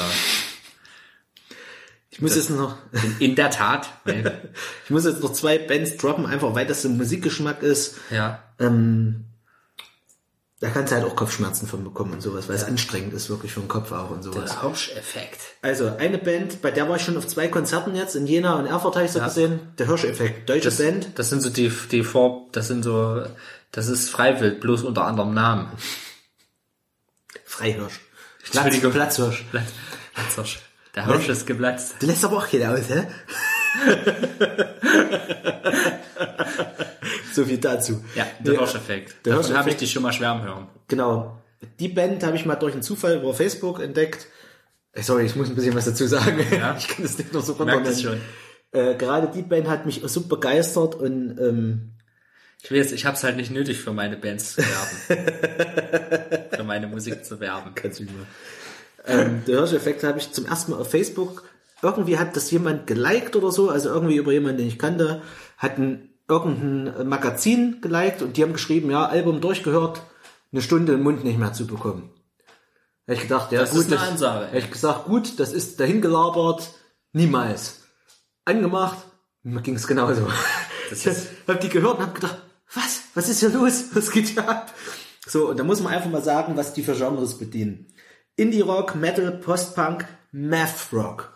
ich 2.12 2.22
muss 2.22 2.36
jetzt 2.36 2.50
noch, 2.52 2.76
in, 2.92 3.30
in 3.30 3.36
der 3.36 3.50
Tat. 3.50 3.90
ich 4.06 4.90
muss 4.90 5.06
jetzt 5.06 5.22
noch 5.22 5.34
zwei 5.34 5.58
Bands 5.58 5.98
droppen, 5.98 6.26
einfach 6.26 6.54
weil 6.54 6.68
das 6.68 6.84
so 6.84 6.90
ein 6.90 6.98
Musikgeschmack 6.98 7.64
ist. 7.64 7.96
ja. 8.12 8.44
Ähm, 8.60 9.26
da 10.60 10.70
kannst 10.70 10.92
du 10.92 10.96
halt 10.98 11.08
auch 11.08 11.16
Kopfschmerzen 11.16 11.66
von 11.68 11.84
bekommen 11.84 12.14
und 12.14 12.22
sowas, 12.22 12.48
weil 12.48 12.56
es 12.56 12.64
anstrengend 12.64 13.14
ist 13.16 13.32
wirklich 13.32 13.52
für 13.52 13.62
den 13.62 13.68
Kopf 13.68 13.92
auch 13.92 14.12
und 14.12 14.22
sowas. 14.22 14.52
Der 14.52 14.62
Hirscheffekt. 14.62 15.40
Also 15.64 15.96
eine 15.98 16.20
Band, 16.20 16.62
bei 16.62 16.70
der 16.70 16.88
war 16.88 16.98
ich 16.98 17.02
schon 17.02 17.18
auf 17.18 17.26
zwei 17.26 17.48
Konzerten 17.48 17.96
jetzt, 17.96 18.16
in 18.16 18.28
Jena 18.28 18.60
und 18.60 18.68
Erfurt 18.68 18.96
habe 18.96 19.06
ich 19.06 19.12
so 19.12 19.20
gesehen, 19.22 19.60
der 19.80 19.88
Hirscheffekt, 19.88 20.48
deutsche 20.48 20.66
Das, 20.66 20.78
Band. 20.78 21.18
das 21.18 21.30
sind 21.30 21.42
so 21.42 21.50
die, 21.50 21.72
die 21.92 22.04
Vor, 22.04 22.46
das 22.52 22.68
sind 22.68 22.84
so, 22.84 23.24
das 23.72 23.88
ist 23.88 24.12
Freiwild, 24.12 24.60
bloß 24.62 24.84
unter 24.84 25.06
anderem 25.06 25.34
Namen. 25.34 25.72
Freihirsch. 27.44 28.00
Platz, 28.44 28.66
Entschuldigung. 28.66 28.92
Platzhirsch. 28.92 29.46
Hirsch. 30.94 30.96
Der 30.96 31.06
Hirsch 31.06 31.30
ist 31.30 31.46
geplatzt. 31.48 31.96
Du 32.00 32.06
lässt 32.08 32.26
aber 32.26 32.38
auch 32.38 32.50
keinen 32.50 32.66
aus, 32.66 32.90
hä? 32.90 33.08
so 37.34 37.46
viel 37.46 37.58
dazu. 37.58 38.04
Ja, 38.16 38.26
der 38.40 38.58
Hirscheffekt. 38.60 39.26
der 39.26 39.36
Davon 39.36 39.58
habe 39.58 39.70
ich 39.70 39.78
dich 39.78 39.92
schon 39.92 40.04
mal 40.04 40.14
schwärmen 40.14 40.44
hören. 40.44 40.68
Genau. 40.88 41.38
Die 41.80 41.88
Band 41.88 42.24
habe 42.24 42.36
ich 42.36 42.46
mal 42.46 42.56
durch 42.56 42.74
einen 42.74 42.82
Zufall 42.82 43.18
über 43.18 43.34
Facebook 43.34 43.80
entdeckt. 43.82 44.28
Äh, 44.94 45.04
Sorry, 45.04 45.26
ich 45.26 45.36
muss 45.36 45.50
ein 45.50 45.56
bisschen 45.56 45.76
was 45.76 45.86
dazu 45.86 46.08
sagen. 46.08 46.40
Ja. 46.52 46.76
Ich 46.78 46.88
kann 46.88 47.04
das 47.04 47.18
nicht 47.18 47.32
nur 47.34 47.42
so 47.42 47.54
runternehmen. 47.54 47.98
schon. 47.98 48.20
Äh, 48.72 48.96
gerade 48.96 49.30
die 49.34 49.42
Band 49.44 49.68
hat 49.68 49.86
mich 49.86 50.02
so 50.06 50.22
begeistert 50.28 50.96
und 50.96 51.38
ähm, 51.40 51.92
Ich 52.64 52.72
weiß, 52.72 52.92
ich 52.94 53.06
hab's 53.06 53.24
halt 53.24 53.38
nicht 53.38 53.52
nötig 53.52 53.80
für 53.80 53.94
meine 53.94 54.18
Bands 54.18 54.56
zu 54.56 54.62
werben. 54.62 56.48
für 56.56 56.64
meine 56.64 56.88
Musik 56.88 57.24
zu 57.24 57.40
werben. 57.40 57.72
Kannst 57.76 58.00
du 58.00 58.04
mal. 58.06 58.26
Ähm, 59.06 59.44
der 59.48 59.58
Hirscheffekt 59.60 60.04
habe 60.04 60.20
ich 60.20 60.32
zum 60.32 60.46
ersten 60.46 60.72
Mal 60.72 60.80
auf 60.82 60.92
Facebook. 60.92 61.44
Irgendwie 61.82 62.18
hat 62.20 62.36
das 62.36 62.52
jemand 62.52 62.86
geliked 62.88 63.36
oder 63.36 63.52
so, 63.52 63.70
also 63.70 63.90
irgendwie 63.90 64.18
über 64.18 64.32
jemanden, 64.32 64.60
den 64.60 64.68
ich 64.68 64.78
kannte, 64.78 65.22
hat 65.58 65.78
ein, 65.80 66.10
irgendein 66.30 67.08
Magazin 67.08 67.82
geliked 67.82 68.22
und 68.22 68.38
die 68.38 68.44
haben 68.44 68.54
geschrieben, 68.54 68.92
ja, 68.92 69.06
Album 69.08 69.42
durchgehört, 69.42 70.02
eine 70.52 70.62
Stunde 70.62 70.94
im 70.94 71.02
Mund 71.04 71.24
nicht 71.24 71.40
mehr 71.40 71.54
zu 71.54 71.66
bekommen. 71.66 72.12
Hätte 73.08 73.22
ich 73.24 73.28
gedacht, 73.28 73.52
ja 73.52 73.62
Das 73.62 73.72
gut, 73.72 73.82
ist 73.82 73.92
eine 73.92 74.02
Ansage, 74.02 74.46
Hätte 74.48 74.66
ich 74.66 74.72
gesagt, 74.72 75.06
gut, 75.06 75.40
das 75.40 75.52
ist 75.54 75.80
dahin 75.80 76.02
gelabert, 76.02 76.70
niemals. 77.14 77.80
Angemacht, 78.46 78.98
mir 79.44 79.62
ging 79.62 79.76
es 79.76 79.88
genauso. 79.88 80.28
Das 80.90 81.00
Ich 81.02 81.08
ist- 81.08 81.28
hab 81.48 81.60
die 81.62 81.70
gehört 81.70 81.98
und 81.98 82.04
hab 82.06 82.16
gedacht, 82.16 82.38
was? 82.76 83.02
Was 83.16 83.28
ist 83.28 83.40
hier 83.40 83.50
los? 83.50 83.86
Was 83.94 84.12
geht 84.12 84.28
hier 84.28 84.48
ab? 84.48 84.72
So, 85.28 85.50
und 85.50 85.58
da 85.60 85.64
muss 85.64 85.82
man 85.82 85.94
einfach 85.94 86.10
mal 86.10 86.24
sagen, 86.24 86.56
was 86.56 86.74
die 86.74 86.84
für 86.84 86.94
Genres 86.96 87.38
bedienen. 87.38 87.91
Indie-Rock, 88.36 88.96
Metal, 88.96 89.32
Post-Punk, 89.32 90.06
Math-Rock. 90.32 91.34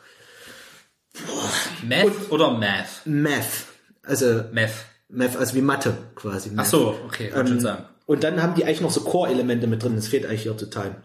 Meth 1.84 2.32
oder 2.32 2.52
Math? 2.52 3.06
Math. 3.06 3.68
Also, 4.04 4.44
Meth. 4.52 4.86
Math, 5.10 5.38
also 5.38 5.56
wie 5.56 5.62
Mathe 5.62 5.96
quasi. 6.16 6.52
Ach 6.56 6.66
so, 6.66 7.00
okay, 7.06 7.32
wollte 7.34 7.52
schon 7.52 7.60
sagen. 7.60 7.86
Und 8.06 8.24
dann 8.24 8.42
haben 8.42 8.56
die 8.56 8.66
eigentlich 8.66 8.82
noch 8.82 8.92
so 8.92 9.02
Core-Elemente 9.02 9.68
mit 9.68 9.84
drin. 9.84 9.96
Das 9.96 10.08
fehlt 10.08 10.26
eigentlich 10.26 10.44
hier 10.44 10.58
total. 10.58 10.96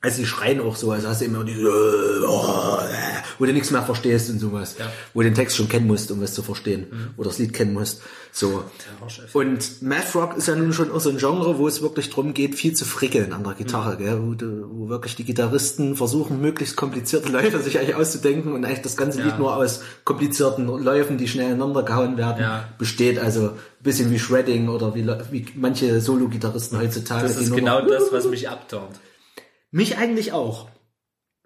Also 0.00 0.18
die 0.18 0.26
schreien 0.26 0.60
auch 0.60 0.74
so, 0.74 0.90
also 0.90 1.08
hast 1.08 1.20
du 1.20 1.26
immer 1.26 1.44
diese, 1.44 1.68
oh, 2.26 2.78
äh, 2.80 3.21
wo 3.38 3.44
du 3.46 3.52
nichts 3.52 3.70
mehr 3.70 3.82
verstehst 3.82 4.30
und 4.30 4.38
sowas. 4.38 4.76
Ja. 4.78 4.90
Wo 5.14 5.20
du 5.20 5.28
den 5.28 5.34
Text 5.34 5.56
schon 5.56 5.68
kennen 5.68 5.86
musst, 5.86 6.10
um 6.10 6.20
was 6.20 6.34
zu 6.34 6.42
verstehen. 6.42 7.12
Oder 7.16 7.28
das 7.28 7.38
Lied 7.38 7.52
kennen 7.52 7.72
musst. 7.72 8.02
So. 8.30 8.64
Und 9.34 9.82
Math 9.82 10.14
Rock 10.14 10.36
ist 10.36 10.48
ja 10.48 10.56
nun 10.56 10.72
schon 10.72 10.90
auch 10.90 11.00
so 11.00 11.10
ein 11.10 11.18
Genre, 11.18 11.58
wo 11.58 11.68
es 11.68 11.82
wirklich 11.82 12.08
drum 12.10 12.32
geht, 12.32 12.54
viel 12.54 12.72
zu 12.74 12.84
frickeln 12.84 13.32
an 13.32 13.44
der 13.44 13.52
Gitarre, 13.54 13.96
gell? 13.98 14.20
Wo, 14.22 14.34
du, 14.34 14.68
wo 14.70 14.88
wirklich 14.88 15.16
die 15.16 15.24
Gitarristen 15.24 15.96
versuchen, 15.96 16.40
möglichst 16.40 16.76
komplizierte 16.76 17.30
Läufe 17.30 17.60
sich 17.60 17.78
eigentlich 17.78 17.94
auszudenken 17.94 18.52
und 18.52 18.64
eigentlich 18.64 18.82
das 18.82 18.96
ganze 18.96 19.18
Ja. 19.18 19.26
Lied 19.26 19.38
nur 19.38 19.54
aus 19.56 19.80
komplizierten 20.04 20.66
Läufen, 20.66 21.18
die 21.18 21.28
schnell 21.28 21.48
ineinander 21.48 21.82
gehauen 21.82 22.16
werden, 22.16 22.40
Ja. 22.40 22.68
besteht. 22.78 23.18
Also 23.18 23.48
ein 23.50 23.82
bisschen 23.82 24.10
wie 24.10 24.18
Shredding 24.18 24.68
oder 24.68 24.94
wie, 24.94 25.06
wie 25.30 25.46
manche 25.54 26.00
Solo-Gitarristen 26.00 26.78
heutzutage. 26.78 27.28
Das 27.28 27.36
ist 27.36 27.54
genau 27.54 27.82
das, 27.86 28.04
was 28.12 28.26
mich 28.26 28.48
abturnt. 28.48 28.98
Mich 29.70 29.96
eigentlich 29.98 30.32
auch. 30.32 30.68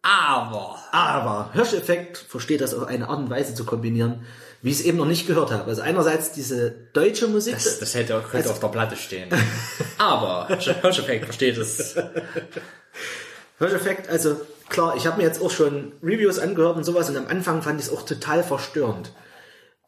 Aber. 0.08 0.78
Aber 0.92 1.50
Hirscheffekt 1.52 2.16
versteht 2.16 2.60
das 2.60 2.74
auf 2.74 2.84
eine 2.86 3.08
Art 3.08 3.18
und 3.18 3.28
Weise 3.30 3.54
zu 3.54 3.64
kombinieren, 3.64 4.24
wie 4.62 4.70
ich 4.70 4.78
es 4.80 4.84
eben 4.84 4.98
noch 4.98 5.04
nicht 5.06 5.26
gehört 5.26 5.50
habe. 5.50 5.64
Also 5.64 5.82
einerseits 5.82 6.30
diese 6.30 6.70
deutsche 6.92 7.26
Musik. 7.26 7.54
Das, 7.54 7.80
das 7.80 7.94
hätte 7.94 8.16
auch, 8.16 8.22
könnte 8.22 8.36
Also- 8.36 8.50
auf 8.50 8.60
der 8.60 8.68
Platte 8.68 8.94
stehen. 8.96 9.28
Aber 9.98 10.46
Hirscheffekt 10.48 11.24
versteht 11.24 11.58
es. 11.58 11.96
Hirscheffekt, 13.58 14.08
also 14.08 14.40
klar, 14.68 14.94
ich 14.96 15.06
habe 15.06 15.16
mir 15.18 15.24
jetzt 15.24 15.40
auch 15.42 15.50
schon 15.50 15.92
Reviews 16.02 16.38
angehört 16.38 16.76
und 16.76 16.84
sowas 16.84 17.08
und 17.08 17.16
am 17.16 17.26
Anfang 17.26 17.62
fand 17.62 17.80
ich 17.80 17.86
es 17.86 17.92
auch 17.92 18.02
total 18.02 18.44
verstörend. 18.44 19.12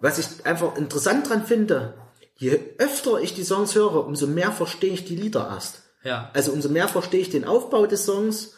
Was 0.01 0.19
ich 0.19 0.47
einfach 0.47 0.77
interessant 0.77 1.29
dran 1.29 1.45
finde, 1.47 1.95
je 2.37 2.59
öfter 2.79 3.21
ich 3.21 3.35
die 3.35 3.45
Songs 3.45 3.75
höre, 3.75 4.07
umso 4.07 4.27
mehr 4.27 4.53
verstehe 4.53 4.93
ich 4.93 5.05
die 5.05 5.17
Lieder 5.17 5.49
erst. 5.53 5.83
Ja. 6.03 6.31
Also 6.35 6.53
umso 6.53 6.69
mehr 6.71 6.89
verstehe 6.89 7.21
ich 7.21 7.31
den 7.31 7.45
Aufbau 7.45 7.87
des 7.87 8.05
Songs, 8.07 8.55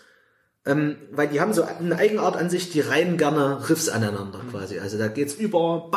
ähm, 0.70 0.96
weil 1.10 1.28
die 1.28 1.40
haben 1.40 1.52
so 1.52 1.62
eine 1.62 1.96
Eigenart 1.96 2.36
an 2.36 2.48
sich, 2.48 2.70
die 2.70 2.80
reihen 2.80 3.16
gerne 3.16 3.68
Riffs 3.68 3.88
aneinander 3.88 4.40
quasi. 4.50 4.78
Also 4.78 4.98
da 4.98 5.08
geht's 5.08 5.34
über 5.34 5.90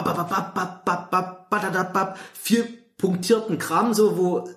viel 2.34 2.68
punktierten 2.98 3.60
Kram 3.60 3.94
so, 3.94 4.18
wo 4.18 4.50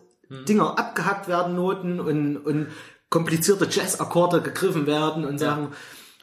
Dinger 0.48 0.78
abgehackt 0.78 1.28
werden, 1.28 1.54
Noten 1.54 2.00
und, 2.00 2.36
und 2.38 2.68
komplizierte 3.10 3.68
Jazz-Akkorde 3.70 4.40
gegriffen 4.40 4.86
werden 4.86 5.24
und 5.24 5.38
sagen, 5.38 5.68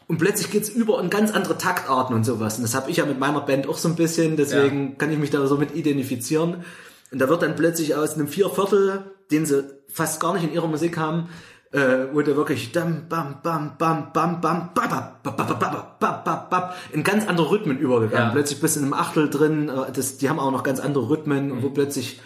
und 0.07 0.17
plötzlich 0.17 0.51
geht's 0.51 0.69
über 0.69 0.99
in 0.99 1.09
ganz 1.09 1.31
andere 1.31 1.57
Taktarten 1.57 2.15
und 2.15 2.25
sowas. 2.25 2.57
Und 2.57 2.63
das 2.63 2.75
habe 2.75 2.91
ich 2.91 2.97
ja 2.97 3.05
mit 3.05 3.19
meiner 3.19 3.41
Band 3.41 3.67
auch 3.67 3.77
so 3.77 3.87
ein 3.87 3.95
bisschen, 3.95 4.35
deswegen 4.35 4.97
kann 4.97 5.11
ich 5.11 5.17
mich 5.17 5.29
da 5.29 5.45
so 5.47 5.55
mit 5.57 5.75
identifizieren. 5.75 6.65
Und 7.11 7.19
da 7.19 7.29
wird 7.29 7.43
dann 7.43 7.55
plötzlich 7.55 7.95
aus 7.95 8.15
einem 8.15 8.27
Vierviertel, 8.27 9.15
den 9.31 9.45
sie 9.45 9.63
fast 9.87 10.19
gar 10.19 10.33
nicht 10.33 10.43
in 10.43 10.51
ihrer 10.51 10.67
Musik 10.67 10.97
haben, 10.97 11.29
äh, 11.73 12.13
wurde 12.13 12.35
wirklich 12.37 12.71
dam, 12.71 13.07
bam, 13.09 13.39
bam, 13.41 13.77
bam, 13.77 14.11
bam, 14.13 14.39
bam, 14.39 14.69
bab, 14.73 15.23
bab, 15.23 15.99
bab, 15.99 16.49
bab, 16.49 16.75
in 16.91 17.03
ganz 17.03 17.27
andere 17.27 17.49
Rhythmen 17.49 17.79
übergegangen. 17.79 18.27
Ja. 18.27 18.31
Plötzlich 18.31 18.61
bist 18.61 18.75
du 18.75 18.79
in 18.79 18.85
einem 18.85 18.93
Achtel 18.93 19.29
drin, 19.29 19.71
das, 19.93 20.17
die 20.17 20.29
haben 20.29 20.39
auch 20.39 20.51
noch 20.51 20.63
ganz 20.63 20.79
andere 20.79 21.09
Rhythmen, 21.09 21.49
mhm. 21.49 21.63
wo 21.63 21.71
plötzlich 21.71 22.21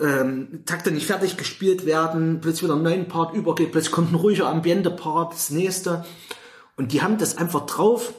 ähm, 0.00 0.62
Takte 0.66 0.90
nicht 0.90 1.06
fertig 1.06 1.36
gespielt 1.36 1.86
werden, 1.86 2.40
plötzlich 2.40 2.64
wieder 2.64 2.74
einen 2.74 2.82
neuen 2.82 3.08
Part 3.08 3.34
übergeht, 3.34 3.72
plötzlich 3.72 3.92
kommt 3.92 4.12
ein 4.12 4.16
ruhiger 4.16 4.48
Ambiente-Part, 4.48 5.32
das 5.32 5.50
nächste. 5.50 6.04
Und 6.76 6.92
die 6.92 7.02
haben 7.02 7.18
das 7.18 7.38
einfach 7.38 7.66
drauf. 7.66 8.12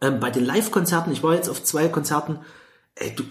Ähm, 0.00 0.20
bei 0.20 0.30
den 0.30 0.44
Live-Konzerten, 0.44 1.12
ich 1.12 1.22
war 1.22 1.34
jetzt 1.34 1.50
auf 1.50 1.62
zwei 1.62 1.88
Konzerten, 1.88 2.40
ey, 2.94 3.14
du, 3.14 3.24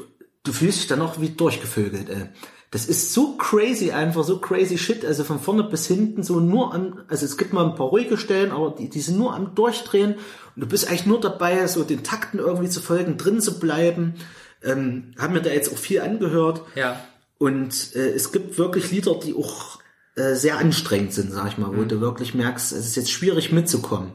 du 0.43 0.53
fühlst 0.53 0.79
dich 0.79 0.87
dann 0.87 0.99
noch 0.99 1.19
wie 1.19 1.29
durchgevögelt. 1.29 2.09
Ey. 2.09 2.29
Das 2.71 2.85
ist 2.85 3.13
so 3.13 3.35
crazy 3.37 3.91
einfach, 3.91 4.23
so 4.23 4.37
crazy 4.39 4.77
shit, 4.77 5.03
also 5.03 5.23
von 5.23 5.39
vorne 5.39 5.63
bis 5.63 5.87
hinten 5.87 6.21
so 6.21 6.39
nur 6.39 6.73
am, 6.75 7.01
also 7.07 7.25
es 7.25 7.35
gibt 7.37 7.51
mal 7.51 7.65
ein 7.65 7.73
paar 7.75 7.87
ruhige 7.87 8.15
Stellen, 8.17 8.51
aber 8.51 8.69
die, 8.77 8.89
die 8.89 9.01
sind 9.01 9.17
nur 9.17 9.33
am 9.33 9.55
Durchdrehen 9.55 10.13
und 10.55 10.61
du 10.61 10.67
bist 10.67 10.87
eigentlich 10.87 11.07
nur 11.07 11.19
dabei, 11.19 11.65
so 11.65 11.83
den 11.83 12.03
Takten 12.03 12.37
irgendwie 12.37 12.69
zu 12.69 12.79
folgen, 12.79 13.17
drin 13.17 13.41
zu 13.41 13.59
bleiben. 13.59 14.15
Ähm, 14.63 15.13
haben 15.17 15.33
mir 15.33 15.41
da 15.41 15.49
jetzt 15.49 15.73
auch 15.73 15.77
viel 15.77 16.01
angehört. 16.01 16.61
Ja. 16.75 16.99
Und 17.39 17.95
äh, 17.95 18.09
es 18.09 18.31
gibt 18.31 18.57
wirklich 18.57 18.91
Lieder, 18.91 19.15
die 19.15 19.33
auch 19.33 19.79
äh, 20.15 20.35
sehr 20.35 20.57
anstrengend 20.59 21.13
sind, 21.13 21.31
sag 21.31 21.47
ich 21.47 21.57
mal, 21.57 21.71
Mhm. 21.71 21.77
wo 21.77 21.83
du 21.85 22.01
wirklich 22.01 22.35
merkst, 22.35 22.73
es 22.73 22.85
ist 22.85 22.95
jetzt 22.97 23.09
schwierig 23.11 23.51
mitzukommen. 23.51 24.11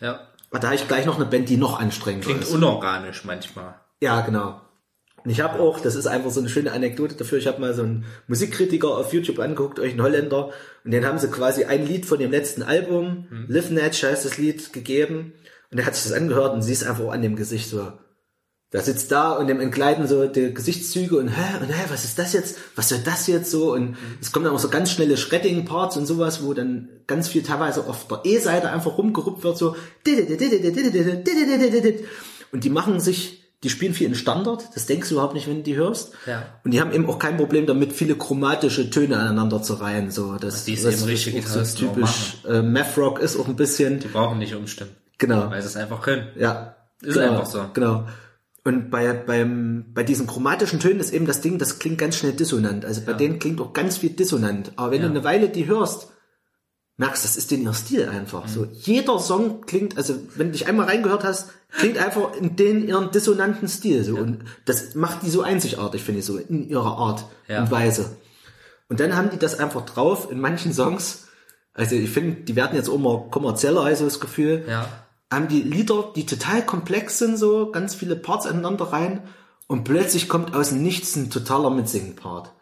Ja. 0.00 0.20
Aber 0.50 0.60
da 0.60 0.68
habe 0.68 0.76
ich 0.76 0.88
gleich 0.88 1.04
noch 1.06 1.16
eine 1.16 1.26
Band, 1.26 1.48
die 1.48 1.56
noch 1.58 1.78
anstrengender 1.78 2.26
Klingt 2.28 2.42
ist. 2.44 2.52
unorganisch 2.54 3.24
manchmal. 3.24 3.74
Ja, 4.00 4.20
genau. 4.22 4.60
Und 5.24 5.30
ich 5.30 5.40
habe 5.40 5.60
auch, 5.60 5.80
das 5.80 5.94
ist 5.94 6.06
einfach 6.06 6.30
so 6.30 6.40
eine 6.40 6.48
schöne 6.48 6.72
Anekdote 6.72 7.14
dafür, 7.14 7.38
ich 7.38 7.46
habe 7.46 7.60
mal 7.60 7.74
so 7.74 7.82
einen 7.82 8.04
Musikkritiker 8.26 8.88
auf 8.88 9.12
YouTube 9.12 9.38
angeguckt, 9.38 9.78
euch 9.78 9.92
einen 9.92 10.02
Holländer, 10.02 10.50
und 10.84 10.90
den 10.92 11.04
haben 11.04 11.18
sie 11.18 11.28
quasi 11.28 11.64
ein 11.64 11.86
Lied 11.86 12.06
von 12.06 12.18
dem 12.18 12.30
letzten 12.30 12.62
Album, 12.62 13.26
Live 13.48 13.70
Natch 13.70 14.02
heißt 14.02 14.24
das 14.24 14.38
Lied, 14.38 14.72
gegeben. 14.72 15.34
Und 15.70 15.78
er 15.78 15.86
hat 15.86 15.94
sich 15.94 16.04
das 16.10 16.18
angehört 16.18 16.54
und 16.54 16.62
siehst 16.62 16.84
einfach 16.84 17.10
an 17.10 17.22
dem 17.22 17.36
Gesicht 17.36 17.68
so, 17.68 17.92
da 18.72 18.80
sitzt 18.80 19.10
da 19.10 19.32
und 19.32 19.48
dem 19.48 19.60
entgleiten 19.60 20.06
so 20.06 20.26
die 20.26 20.54
Gesichtszüge 20.54 21.16
und 21.16 21.28
hä, 21.28 21.58
und 21.60 21.68
hä, 21.68 21.84
was 21.88 22.04
ist 22.04 22.18
das 22.20 22.32
jetzt? 22.32 22.56
Was 22.76 22.88
soll 22.88 23.00
das 23.04 23.26
jetzt 23.26 23.50
so? 23.50 23.72
Und 23.72 23.96
es 24.20 24.30
kommen 24.30 24.44
dann 24.44 24.54
auch 24.54 24.60
so 24.60 24.68
ganz 24.68 24.92
schnelle 24.92 25.16
Shredding-Parts 25.16 25.96
und 25.96 26.06
sowas, 26.06 26.44
wo 26.44 26.54
dann 26.54 26.88
ganz 27.08 27.26
viel 27.26 27.42
teilweise 27.42 27.84
auf 27.84 28.06
der 28.06 28.20
E-Seite 28.24 28.70
einfach 28.70 28.96
rumgeruppt 28.96 29.42
wird, 29.42 29.58
so 29.58 29.74
und 32.52 32.64
die 32.64 32.70
machen 32.70 33.00
sich, 33.00 33.39
die 33.62 33.68
spielen 33.70 33.92
viel 33.92 34.06
in 34.06 34.14
Standard, 34.14 34.64
das 34.74 34.86
denkst 34.86 35.08
du 35.10 35.16
überhaupt 35.16 35.34
nicht, 35.34 35.46
wenn 35.46 35.58
du 35.58 35.62
die 35.62 35.76
hörst. 35.76 36.12
Ja. 36.26 36.44
Und 36.64 36.72
die 36.72 36.80
haben 36.80 36.92
eben 36.92 37.06
auch 37.08 37.18
kein 37.18 37.36
Problem 37.36 37.66
damit, 37.66 37.92
viele 37.92 38.14
chromatische 38.16 38.88
Töne 38.90 39.18
aneinander 39.18 39.62
zu 39.62 39.74
reihen. 39.74 40.10
So, 40.10 40.36
das, 40.36 40.64
Die 40.64 40.74
es 40.74 40.82
das 40.82 40.94
eben 41.02 41.04
richtige 41.04 41.40
auch 41.40 41.46
so 41.64 41.86
typisch. 41.86 42.38
Äh, 42.48 42.62
Math 42.62 42.96
Rock 42.96 43.18
ist 43.20 43.36
auch 43.38 43.48
ein 43.48 43.56
bisschen, 43.56 44.00
Die 44.00 44.08
brauchen 44.08 44.38
nicht 44.38 44.54
umstimmen. 44.54 44.92
genau. 45.18 45.50
Weil 45.50 45.60
sie 45.60 45.68
es 45.68 45.76
einfach 45.76 46.00
können. 46.00 46.28
Ja. 46.36 46.76
Ist 47.02 47.14
genau, 47.14 47.32
einfach 47.32 47.46
so. 47.46 47.64
Genau. 47.74 48.06
Und 48.64 48.90
bei, 48.90 49.12
beim, 49.14 49.86
bei 49.94 50.02
diesen 50.04 50.26
chromatischen 50.26 50.80
Tönen 50.80 51.00
ist 51.00 51.12
eben 51.12 51.26
das 51.26 51.40
Ding, 51.40 51.58
das 51.58 51.78
klingt 51.78 51.98
ganz 51.98 52.16
schnell 52.16 52.32
dissonant. 52.32 52.84
Also 52.84 53.02
bei 53.06 53.14
denen 53.14 53.38
klingt 53.38 53.60
auch 53.60 53.72
ganz 53.72 53.98
viel 53.98 54.10
dissonant. 54.10 54.72
Aber 54.76 54.90
wenn 54.92 55.00
Ja. 55.02 55.08
du 55.08 55.14
eine 55.14 55.24
Weile 55.24 55.48
die 55.48 55.66
hörst, 55.66 56.08
merkst, 57.00 57.24
das 57.24 57.36
ist 57.36 57.50
denn 57.50 57.62
ihr 57.62 57.72
Stil 57.74 58.08
einfach. 58.08 58.46
So, 58.46 58.60
Mhm. 58.60 58.68
jeder 58.74 59.18
Song 59.18 59.62
klingt, 59.62 59.96
also 59.96 60.14
wenn 60.36 60.48
du 60.48 60.52
dich 60.52 60.66
einmal 60.68 60.86
reingehört 60.86 61.24
hast, 61.24 61.48
klingt 61.72 61.98
einfach 61.98 62.34
in 62.36 62.56
den 62.56 62.86
ihren 62.86 63.10
dissonanten 63.10 63.68
Stil. 63.68 64.04
So. 64.04 64.16
Und 64.16 64.44
das 64.66 64.94
macht 64.94 65.22
die 65.22 65.30
so 65.30 65.42
einzigartig, 65.42 66.02
finde 66.02 66.20
ich, 66.20 66.26
so 66.26 66.36
in 66.36 66.68
ihrer 66.68 66.96
Art 66.98 67.24
Ja. 67.48 67.62
und 67.62 67.70
Weise. 67.70 68.16
Und 68.88 69.00
dann 69.00 69.16
haben 69.16 69.30
die 69.30 69.38
das 69.38 69.58
einfach 69.58 69.84
drauf 69.86 70.30
in 70.30 70.40
manchen 70.40 70.72
Songs. 70.72 71.28
Also 71.74 71.94
ich 71.96 72.10
finde, 72.10 72.42
die 72.42 72.54
werden 72.56 72.76
jetzt 72.76 72.88
auch 72.90 72.94
immer 72.96 73.26
kommerzieller, 73.30 73.82
also 73.82 74.04
das 74.04 74.20
Gefühl 74.20 74.64
Ja. 74.68 74.86
haben 75.32 75.48
die 75.48 75.62
Lieder, 75.62 76.12
die 76.14 76.26
total 76.26 76.66
komplex 76.66 77.18
sind, 77.18 77.38
so 77.38 77.70
ganz 77.70 77.94
viele 77.94 78.16
Parts 78.16 78.46
aneinander 78.46 78.86
rein 78.86 79.22
und 79.68 79.84
plötzlich 79.84 80.28
kommt 80.28 80.54
aus 80.54 80.70
dem 80.70 80.82
Nichts 80.82 81.16
ein 81.16 81.30
totaler 81.30 81.70
Mitsingen-Part. 81.70 82.52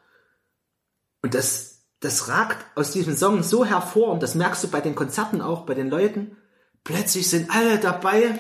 Und 1.23 1.35
das, 1.35 1.68
das 2.01 2.29
ragt 2.29 2.59
aus 2.77 2.91
diesem 2.93 3.17
Song 3.17 3.43
so 3.43 3.65
hervor 3.65 4.13
und 4.13 4.23
das 4.23 4.35
merkst 4.35 4.63
du 4.65 4.69
bei 4.69 4.81
den 4.81 4.95
Konzerten 4.95 5.41
auch, 5.41 5.67
bei 5.67 5.75
den 5.75 5.91
Leuten. 5.91 6.37
Plötzlich 6.85 7.29
sind 7.29 7.51
alle 7.51 7.79
dabei 7.79 8.39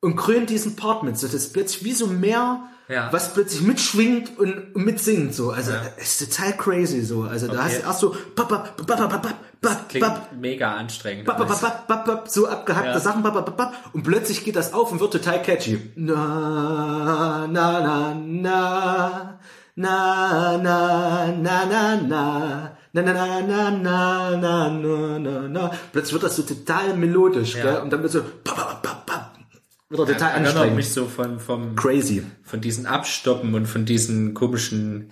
und 0.00 0.16
krönen 0.16 0.46
diesen 0.46 0.74
Part 0.76 1.02
mit. 1.02 1.18
So, 1.18 1.26
das 1.26 1.34
ist 1.34 1.52
plötzlich 1.52 1.84
wie 1.84 1.92
so 1.92 2.06
mehr, 2.06 2.62
Ja. 2.88 3.08
was 3.12 3.32
plötzlich 3.34 3.62
mitschwingt 3.62 4.38
und, 4.38 4.74
mitsingt. 4.76 5.34
So, 5.34 5.50
also 5.50 5.72
es 5.96 6.20
ist 6.20 6.36
total 6.36 6.56
crazy 6.56 7.02
so. 7.02 7.22
Also 7.22 7.46
da 7.46 7.54
Okay. 7.54 7.62
hast 7.62 7.78
du 7.78 7.82
erst 7.86 8.00
so 8.00 8.16
bap, 8.34 8.48
bap, 8.48 8.76
bap, 8.76 8.86
bap, 8.86 8.98
bap, 9.22 9.34
bap, 9.60 10.00
bap, 10.00 10.32
mega 10.38 10.72
anstrengend. 10.74 11.24
bap, 11.26 11.38
bap, 11.38 11.48
bap, 11.48 11.60
bap, 11.60 11.86
bap, 11.88 12.04
bap, 12.06 12.28
so 12.28 12.46
abgehackte 12.48 12.90
Ja. 12.90 13.00
Sachen, 13.00 13.22
bap, 13.22 13.34
bap, 13.34 13.46
bap, 13.46 13.56
bap, 13.56 13.74
und 13.94 14.02
plötzlich 14.02 14.44
geht 14.44 14.56
das 14.56 14.72
auf 14.74 14.92
und 14.92 15.00
wird 15.00 15.12
total 15.12 15.40
catchy. 15.42 15.92
Na, 15.96 17.46
na, 17.50 17.80
na, 17.80 18.14
na, 18.14 19.38
na, 19.76 20.58
na, 20.58 21.26
na, 21.32 21.66
na, 21.66 21.96
na. 21.96 22.76
Na, 22.94 23.02
na, 23.02 23.12
na, 23.12 23.40
na, 23.42 23.70
na, 23.70 24.36
na, 24.36 24.68
na, 24.70 25.18
na, 25.18 25.48
na. 25.48 25.70
Plötzlich 25.92 26.12
wird 26.12 26.22
das 26.22 26.36
so 26.36 26.42
total 26.42 26.96
melodisch, 26.96 27.56
Ja. 27.56 27.62
gell? 27.62 27.82
Und 27.82 27.92
dann 27.92 28.02
wird 28.02 28.12
so, 28.12 28.22
bap, 28.22 28.56
bap, 28.56 28.82
bap, 28.82 29.06
bap. 29.06 29.38
Wird 29.90 30.00
er 30.00 30.14
total 30.14 30.30
Erinnert 30.30 30.52
anstrengend. 30.52 30.76
mich 30.76 30.92
so 30.92 31.06
von, 31.06 31.40
vom, 31.40 31.74
Crazy. 31.76 32.22
von 32.44 32.60
diesen 32.60 32.86
Abstoppen 32.86 33.54
und 33.54 33.66
von 33.66 33.84
diesen 33.84 34.32
komischen 34.32 35.10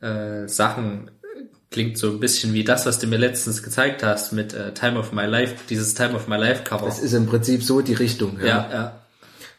äh, 0.00 0.46
Sachen 0.48 1.10
klingt 1.70 1.96
so 1.98 2.08
ein 2.10 2.20
bisschen 2.20 2.52
wie 2.52 2.62
das, 2.62 2.86
was 2.86 2.98
du 2.98 3.06
mir 3.06 3.16
letztens 3.16 3.62
gezeigt 3.62 4.02
hast 4.04 4.32
mit 4.32 4.52
äh, 4.54 4.72
Time 4.74 4.98
of 4.98 5.12
My 5.12 5.24
Life, 5.24 5.54
dieses 5.68 5.94
Time 5.94 6.14
of 6.14 6.28
My 6.28 6.36
Life 6.36 6.62
Cover. 6.62 6.84
Das 6.84 7.00
ist 7.00 7.14
im 7.14 7.26
Prinzip 7.26 7.62
so 7.64 7.80
die 7.80 7.94
Richtung, 7.94 8.38
ja, 8.40 8.68
ja. 8.70 9.00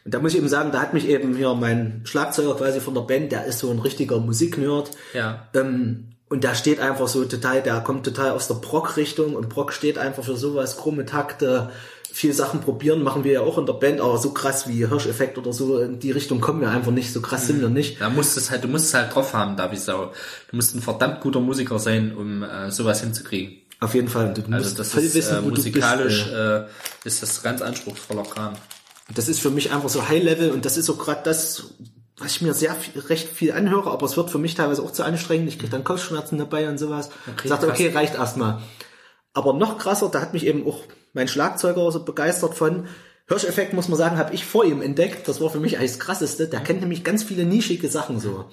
Und 0.04 0.14
da 0.14 0.20
muss 0.20 0.32
ich 0.32 0.38
eben 0.38 0.48
sagen, 0.48 0.70
da 0.70 0.80
hat 0.80 0.94
mich 0.94 1.08
eben 1.08 1.34
hier 1.36 1.52
mein 1.54 2.02
Schlagzeuger 2.04 2.54
quasi 2.56 2.80
von 2.80 2.94
der 2.94 3.00
Band, 3.02 3.32
der 3.32 3.44
ist 3.44 3.58
so 3.58 3.70
ein 3.72 3.80
richtiger 3.80 4.18
Musiknerd. 4.20 4.92
Ja. 5.12 5.48
Ähm, 5.52 6.12
und 6.28 6.42
der 6.44 6.54
steht 6.54 6.80
einfach 6.80 7.08
so 7.08 7.24
total, 7.24 7.62
der 7.62 7.80
kommt 7.80 8.04
total 8.04 8.30
aus 8.30 8.48
der 8.48 8.54
Brock-Richtung 8.54 9.34
und 9.34 9.48
Brock 9.48 9.72
steht 9.72 9.98
einfach 9.98 10.24
für 10.24 10.36
sowas, 10.36 10.76
krumme 10.76 11.04
Takte, 11.06 11.70
viel 12.12 12.32
Sachen 12.32 12.60
probieren, 12.60 13.02
machen 13.02 13.24
wir 13.24 13.32
ja 13.32 13.40
auch 13.42 13.58
in 13.58 13.66
der 13.66 13.74
Band, 13.74 14.00
aber 14.00 14.16
so 14.16 14.30
krass 14.32 14.66
wie 14.68 14.86
Hirscheffekt 14.86 15.36
oder 15.38 15.52
so, 15.52 15.78
in 15.80 15.98
die 16.00 16.10
Richtung 16.12 16.40
kommen 16.40 16.62
wir 16.62 16.70
einfach 16.70 16.90
nicht, 16.90 17.12
so 17.12 17.20
krass 17.20 17.46
sind 17.46 17.60
wir 17.60 17.68
nicht. 17.68 18.00
Da 18.00 18.08
musst 18.08 18.36
es 18.38 18.50
halt, 18.50 18.64
du 18.64 18.68
musst 18.68 18.86
es 18.86 18.94
halt 18.94 19.14
drauf 19.14 19.34
haben, 19.34 19.56
da 19.56 19.70
wie 19.70 19.76
Sau. 19.76 20.12
Du 20.50 20.56
musst 20.56 20.74
ein 20.74 20.80
verdammt 20.80 21.20
guter 21.20 21.40
Musiker 21.40 21.78
sein, 21.78 22.16
um 22.16 22.42
äh, 22.42 22.70
sowas 22.70 23.02
hinzukriegen. 23.02 23.58
Auf 23.80 23.94
jeden 23.94 24.08
Fall. 24.08 24.32
Du 24.32 24.40
musst 24.40 24.52
Also 24.54 24.76
das 24.78 24.92
voll 24.92 25.02
ist 25.02 25.14
wissen, 25.14 25.36
äh, 25.36 25.44
wo 25.44 25.50
musikalisch 25.50 26.24
du 26.24 26.30
bist. 26.30 27.04
äh, 27.04 27.08
ist 27.08 27.22
das 27.22 27.42
ganz 27.42 27.60
anspruchsvoller 27.60 28.22
Kram. 28.22 28.54
Das 29.14 29.28
ist 29.28 29.38
für 29.40 29.50
mich 29.50 29.70
einfach 29.70 29.90
so 29.90 30.08
High 30.08 30.22
Level 30.22 30.50
und 30.50 30.64
das 30.64 30.78
ist 30.78 30.86
so 30.86 30.96
gerade 30.96 31.20
das, 31.24 31.74
was 32.18 32.32
ich 32.32 32.42
mir 32.42 32.54
sehr 32.54 32.74
viel, 32.74 33.00
recht 33.02 33.28
viel 33.28 33.52
anhöre, 33.52 33.90
aber 33.90 34.06
es 34.06 34.16
wird 34.16 34.30
für 34.30 34.38
mich 34.38 34.54
teilweise 34.54 34.82
auch 34.82 34.92
zu 34.92 35.04
anstrengend. 35.04 35.48
Ich 35.48 35.58
kriege 35.58 35.70
dann 35.70 35.84
Kopfschmerzen 35.84 36.38
dabei 36.38 36.68
und 36.68 36.78
sowas. 36.78 37.10
Okay, 37.30 37.48
Sagte, 37.48 37.68
okay, 37.68 37.88
reicht 37.88 38.14
erstmal. 38.14 38.62
Aber 39.34 39.52
noch 39.52 39.76
krasser, 39.76 40.08
da 40.08 40.20
hat 40.22 40.32
mich 40.32 40.46
eben 40.46 40.66
auch 40.66 40.80
mein 41.12 41.28
Schlagzeuger 41.28 41.90
so 41.92 42.04
begeistert 42.04 42.54
von. 42.54 42.86
Hirscheffekt, 43.28 43.72
muss 43.72 43.88
man 43.88 43.98
sagen, 43.98 44.18
habe 44.18 44.34
ich 44.34 44.46
vor 44.46 44.64
ihm 44.64 44.80
entdeckt. 44.80 45.28
Das 45.28 45.40
war 45.40 45.50
für 45.50 45.60
mich 45.60 45.76
eigentlich 45.76 45.92
das 45.92 46.00
Krasseste. 46.00 46.48
Der 46.48 46.60
kennt 46.60 46.80
nämlich 46.80 47.04
ganz 47.04 47.24
viele 47.24 47.44
nischige 47.44 47.88
Sachen 47.88 48.20
so. 48.20 48.46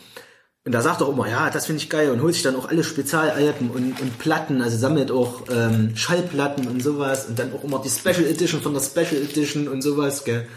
Und 0.65 0.71
da 0.71 0.81
sagt 0.81 1.01
er 1.01 1.07
auch 1.07 1.13
immer, 1.13 1.29
ja, 1.29 1.49
das 1.49 1.65
finde 1.65 1.81
ich 1.81 1.89
geil 1.89 2.09
und 2.09 2.21
holt 2.21 2.33
sich 2.33 2.43
dann 2.43 2.55
auch 2.55 2.69
alle 2.69 2.83
Spezialalben 2.83 3.69
und, 3.69 3.99
und 3.99 4.17
Platten, 4.17 4.61
also 4.61 4.77
sammelt 4.77 5.11
auch 5.11 5.43
ähm, 5.51 5.95
Schallplatten 5.95 6.67
und 6.67 6.81
sowas 6.81 7.25
und 7.27 7.37
dann 7.37 7.53
auch 7.53 7.65
immer 7.65 7.81
die 7.81 7.89
Special 7.89 8.25
Edition 8.25 8.61
von 8.61 8.73
der 8.73 8.81
Special 8.81 9.21
Edition 9.21 9.67
und 9.67 9.81
sowas, 9.81 10.23
gell. 10.23 10.47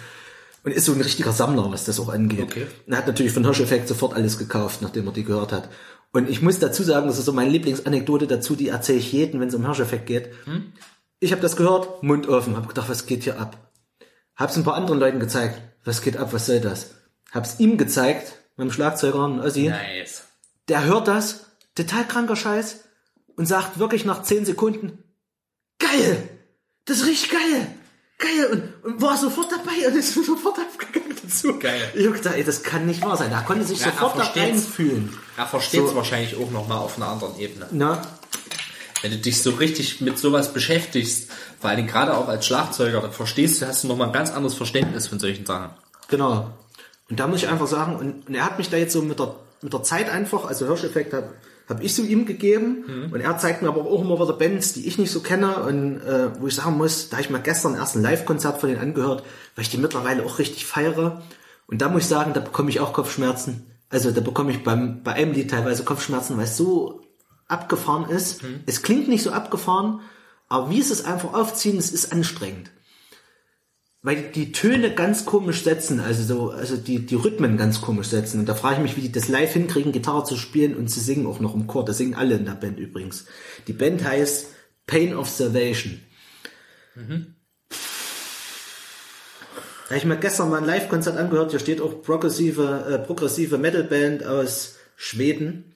Und 0.67 0.73
ist 0.73 0.87
so 0.87 0.93
ein 0.95 1.01
richtiger 1.01 1.31
Sammler, 1.31 1.71
was 1.71 1.85
das 1.85 2.01
auch 2.01 2.09
angeht. 2.09 2.43
Okay. 2.43 2.67
Und 2.87 2.93
er 2.93 2.99
hat 2.99 3.07
natürlich 3.07 3.31
von 3.31 3.45
Hirscheffekt 3.45 3.87
sofort 3.87 4.15
alles 4.15 4.37
gekauft, 4.37 4.83
nachdem 4.83 5.07
er 5.07 5.13
die 5.13 5.23
gehört 5.23 5.53
hat. 5.53 5.69
Und 6.13 6.29
ich 6.29 6.43
muss 6.43 6.59
dazu 6.59 6.83
sagen, 6.83 7.07
das 7.07 7.19
ist 7.19 7.25
so 7.25 7.33
meine 7.33 7.51
Lieblingsanekdote 7.51 8.27
dazu, 8.27 8.57
die 8.57 8.71
erzähle 8.71 8.99
ich 8.99 9.13
jedem, 9.13 9.39
wenn 9.39 9.47
es 9.47 9.55
um 9.55 9.65
Hirscheffekt 9.65 10.07
geht. 10.07 10.31
Hm? 10.45 10.73
Ich 11.21 11.31
habe 11.31 11.41
das 11.41 11.55
gehört, 11.55 12.03
Mund 12.03 12.29
offen, 12.29 12.57
habe 12.57 12.67
gedacht, 12.67 12.89
was 12.89 13.07
geht 13.07 13.23
hier 13.23 13.39
ab? 13.39 13.71
Hab's 14.35 14.57
ein 14.57 14.65
paar 14.65 14.75
anderen 14.75 14.99
Leuten 14.99 15.21
gezeigt, 15.21 15.63
was 15.85 16.03
geht 16.03 16.17
ab, 16.17 16.33
was 16.33 16.47
soll 16.47 16.59
das? 16.59 16.97
Hab's 17.31 17.61
ihm 17.61 17.79
gezeigt, 17.79 18.33
meinem 18.57 18.73
Schlagzeuger 18.73 19.41
Ossi. 19.45 19.69
Nice. 19.69 20.25
Der 20.67 20.85
hört 20.85 21.07
das, 21.07 21.47
total 21.77 22.09
kranker 22.09 22.35
Scheiß, 22.35 22.81
und 23.37 23.47
sagt 23.47 23.79
wirklich 23.79 24.05
nach 24.05 24.25
zehn 24.25 24.45
Sekunden, 24.45 24.99
geil, 25.79 26.29
das 26.87 27.07
richtig 27.07 27.31
geil, 27.31 27.69
geil, 28.19 28.47
und, 28.53 28.85
und 28.93 29.03
war 29.03 29.17
sofort 29.17 29.49
dabei 29.53 29.89
und 29.89 29.97
ist 29.97 30.15
sofort 30.27 30.59
aufgegangen 30.59 31.15
dazu. 31.23 31.59
Geil. 31.59 31.91
Ich 31.95 32.07
hab 32.07 32.15
gedacht, 32.15 32.35
ey, 32.37 32.45
das 32.45 32.63
kann 32.63 32.87
nicht 32.87 33.03
wahr 33.03 33.17
sein. 33.17 33.31
Da 33.31 33.41
konnte 33.43 33.65
sich 33.65 33.81
Ja, 33.81 33.87
sofort 33.93 34.19
da 34.19 34.25
reinfühlen. 34.41 35.13
Er 35.37 35.47
versteht 35.47 35.83
es 35.83 35.91
So. 35.91 35.97
wahrscheinlich 35.97 36.37
auch 36.37 36.51
nochmal 36.51 36.79
auf 36.79 36.97
einer 36.97 37.09
anderen 37.09 37.39
Ebene. 37.39 37.67
Na, 37.73 38.03
Wenn 39.03 39.11
du 39.11 39.19
dich 39.19 39.43
so 39.43 39.51
richtig 39.51 40.01
mit 40.01 40.19
sowas 40.19 40.53
beschäftigst, 40.53 41.31
vor 41.61 41.69
allen 41.71 41.77
Dingen 41.79 41.89
gerade 41.89 42.17
auch 42.17 42.29
als 42.29 42.47
Schlagzeuger, 42.47 43.01
dann 43.01 43.13
verstehst 43.13 43.61
du, 43.61 43.67
hast 43.67 43.85
du 43.85 43.89
nochmal 43.89 44.09
ein 44.09 44.13
ganz 44.13 44.31
anderes 44.31 44.55
Verständnis 44.55 45.07
von 45.09 45.19
solchen 45.19 45.45
Sachen. 45.47 45.71
Genau. 46.09 46.51
Und 47.09 47.21
da 47.21 47.27
muss 47.27 47.43
ich 47.43 47.49
einfach 47.49 47.67
sagen, 47.67 47.97
und, 47.97 48.27
und 48.29 48.35
er 48.35 48.45
hat 48.45 48.59
mich 48.59 48.69
da 48.71 48.77
jetzt 48.77 48.93
so 48.93 49.03
mit 49.03 49.19
der, 49.19 49.35
mit 49.63 49.73
der 49.73 49.83
Zeit 49.83 50.09
einfach, 50.11 50.45
also 50.47 50.67
Hirscheffekt 50.67 51.13
habe 51.69 51.79
hab 51.79 51.83
ich 51.83 51.95
so 51.95 52.03
ihm 52.03 52.27
gegeben. 52.27 52.85
Und 53.13 53.21
er 53.21 53.39
zeigt 53.39 53.63
mir 53.63 53.69
aber 53.69 53.83
auch 53.83 54.03
immer 54.03 54.21
wieder 54.21 54.33
Bands, 54.33 54.73
die 54.73 54.87
ich 54.87 54.99
nicht 54.99 55.11
so 55.11 55.21
kenne. 55.21 55.63
Und 55.63 56.01
äh, 56.01 56.41
wo 56.41 56.47
ich 56.47 56.55
sagen 56.55 56.77
muss, 56.77 57.09
da 57.09 57.17
habe 57.17 57.25
ich 57.25 57.31
mir 57.31 57.41
gestern 57.41 57.75
erst 57.75 57.97
ein 57.97 58.03
Live-Konzert 58.03 58.61
von 58.61 58.69
denen 58.69 58.81
angehört, 58.81 59.23
weil 59.55 59.63
ich 59.63 59.71
die 59.71 59.79
mittlerweile 59.79 60.25
auch 60.25 60.39
richtig 60.39 60.67
feiere. 60.67 61.23
Und 61.67 61.83
da 61.83 61.89
muss 61.89 62.03
ich 62.03 62.09
sagen, 62.09 62.33
da 62.33 62.41
bekomme 62.41 62.71
ich 62.71 62.81
auch 62.81 62.93
Kopfschmerzen. 62.93 63.67
Also 63.89 64.11
da 64.11 64.21
bekomme 64.21 64.51
ich 64.51 64.65
beim, 64.65 65.03
bei 65.03 65.13
einem 65.13 65.33
Lied 65.33 65.51
teilweise 65.51 65.85
Kopfschmerzen, 65.85 66.37
weil 66.37 66.45
es 66.45 66.57
so 66.57 67.03
abgefahren 67.49 68.09
ist. 68.11 68.43
Es 68.67 68.83
klingt 68.83 69.09
nicht 69.09 69.23
so 69.23 69.31
abgefahren, 69.31 70.01
aber 70.49 70.71
wie 70.71 70.81
es 70.81 70.91
es 70.91 71.05
einfach 71.05 71.35
aufziehen, 71.35 71.79
es 71.79 71.93
ist 71.93 72.13
anstrengend 72.13 72.71
weil 74.07 74.31
die 74.31 74.53
Töne 74.53 74.95
ganz 74.95 75.25
komisch 75.25 75.65
setzen, 75.65 75.99
also 75.99 76.23
so, 76.23 76.51
also 76.51 76.77
die, 76.77 77.05
die 77.05 77.17
Rhythmen 77.17 77.57
ganz 77.57 77.81
komisch 77.81 78.07
setzen. 78.07 78.39
Und 78.39 78.49
da 78.49 78.55
frage 78.55 78.77
ich 78.77 78.83
mich, 78.83 78.97
wie 78.97 79.01
die 79.01 79.11
das 79.11 79.27
live 79.27 79.53
hinkriegen, 79.53 79.91
Gitarre 79.91 80.23
zu 80.23 80.37
spielen 80.37 80.77
und 80.77 80.87
zu 80.87 81.01
singen, 81.01 81.27
auch 81.27 81.41
noch 81.41 81.57
im 81.57 81.67
Chor. 81.67 81.85
Das 81.85 81.99
singen 81.99 82.15
alle 82.15 82.37
in 82.37 82.45
der 82.45 82.53
Band 82.53 82.79
übrigens. 82.79 83.25
Die 83.67 83.73
Band 83.73 84.05
heißt 84.05 84.47
Pain 84.87 85.13
of 85.17 85.29
Salvation. 85.29 86.01
Da 86.95 87.15
habe 89.89 89.97
ich 89.97 90.05
mir 90.05 90.19
gestern 90.19 90.51
mal 90.51 90.59
ein 90.59 90.67
Live-Konzert 90.67 91.17
angehört, 91.17 91.51
hier 91.51 91.59
steht 91.59 91.81
auch 91.81 92.01
progressive, 92.03 92.87
äh, 92.89 92.99
progressive 93.05 93.59
Metal-Band 93.59 94.25
aus 94.25 94.77
Schweden. 94.95 95.75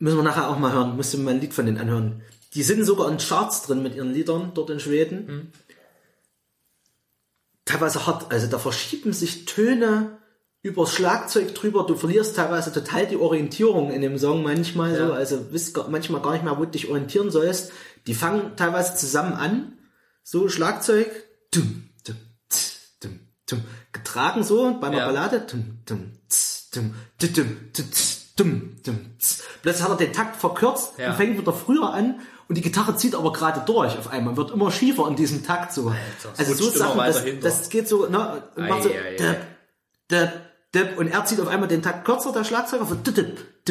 Müssen 0.00 0.16
wir 0.16 0.24
nachher 0.24 0.48
auch 0.48 0.58
mal 0.58 0.72
hören, 0.72 0.96
müsst 0.96 1.14
ihr 1.14 1.20
mal 1.20 1.34
ein 1.34 1.40
Lied 1.40 1.54
von 1.54 1.66
denen 1.66 1.78
anhören. 1.78 2.22
Die 2.54 2.64
sind 2.64 2.82
sogar 2.82 3.08
in 3.08 3.18
Charts 3.18 3.62
drin 3.62 3.80
mit 3.80 3.94
ihren 3.94 4.12
Liedern 4.12 4.50
dort 4.54 4.70
in 4.70 4.80
Schweden. 4.80 5.52
Teilweise 7.68 8.06
hart, 8.06 8.32
also 8.32 8.46
da 8.46 8.58
verschieben 8.58 9.12
sich 9.12 9.44
Töne 9.44 10.18
übers 10.62 10.92
Schlagzeug 10.94 11.54
drüber, 11.54 11.84
du 11.86 11.94
verlierst 11.96 12.34
teilweise 12.36 12.72
total 12.72 13.06
die 13.06 13.16
Orientierung 13.18 13.90
in 13.92 14.00
dem 14.00 14.16
Song 14.18 14.42
manchmal 14.42 14.96
so, 14.96 15.12
also 15.12 15.52
wisst 15.52 15.74
gar- 15.74 15.88
manchmal 15.88 16.22
gar 16.22 16.32
nicht 16.32 16.44
mehr, 16.44 16.56
wo 16.58 16.64
du 16.64 16.70
dich 16.70 16.88
orientieren 16.88 17.30
sollst. 17.30 17.70
Die 18.06 18.14
fangen 18.14 18.56
teilweise 18.56 18.96
zusammen 18.96 19.34
an, 19.34 19.78
so 20.22 20.48
Schlagzeug, 20.48 21.08
dum, 21.52 21.84
dum, 22.06 22.16
tz, 22.48 22.98
dum, 23.02 23.20
dum, 23.48 23.60
getragen 23.92 24.42
so 24.44 24.78
bei 24.80 24.86
einer 24.88 24.98
Ja. 24.98 25.06
Ballade, 25.06 25.40
dum, 25.40 25.78
dum, 25.86 26.12
tz, 26.28 26.70
dum, 26.70 26.94
dum, 27.20 27.32
dum, 27.34 27.56
tz, 27.72 28.34
dum, 28.34 28.76
dum, 28.84 29.18
tz. 29.18 29.42
plötzlich 29.62 29.84
hat 29.84 29.90
er 29.92 30.06
den 30.06 30.12
Takt 30.14 30.36
verkürzt 30.36 30.94
Ja. 30.98 31.10
und 31.10 31.16
fängt 31.16 31.38
wieder 31.38 31.52
früher 31.52 31.92
an 31.92 32.20
und 32.48 32.56
die 32.56 32.62
Gitarre 32.62 32.96
zieht 32.96 33.14
aber 33.14 33.32
gerade 33.32 33.60
durch 33.66 33.98
auf 33.98 34.10
einmal, 34.10 34.36
wird 34.36 34.50
immer 34.50 34.70
schiefer 34.70 35.06
in 35.06 35.16
diesem 35.16 35.44
Takt 35.44 35.72
so. 35.72 35.92
es 36.32 36.38
also 36.38 36.54
so 36.54 36.70
Sachen, 36.76 36.98
das, 36.98 37.22
das 37.42 37.68
geht 37.68 37.86
so, 37.88 38.06
ne, 38.06 38.42
und 38.56 38.68
macht 38.68 38.84
so, 38.84 38.88
Ei, 38.88 39.16
dip, 39.16 39.36
dip, 40.10 40.32
dip, 40.74 40.98
und 40.98 41.08
er 41.08 41.24
zieht 41.26 41.40
auf 41.40 41.48
einmal 41.48 41.68
den 41.68 41.82
Takt 41.82 42.06
kürzer, 42.06 42.32
der 42.32 42.44
Schlagzeuger, 42.44 42.86
so, 42.86 42.94
dip, 42.94 43.14
dip, 43.14 43.64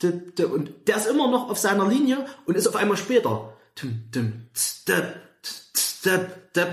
dip, 0.00 0.36
dip, 0.36 0.52
und 0.52 0.72
der 0.86 0.96
ist 0.96 1.06
immer 1.06 1.30
noch 1.30 1.48
auf 1.48 1.58
seiner 1.58 1.88
Linie 1.88 2.26
und 2.44 2.56
ist 2.56 2.66
auf 2.66 2.76
einmal 2.76 2.98
später. 2.98 3.54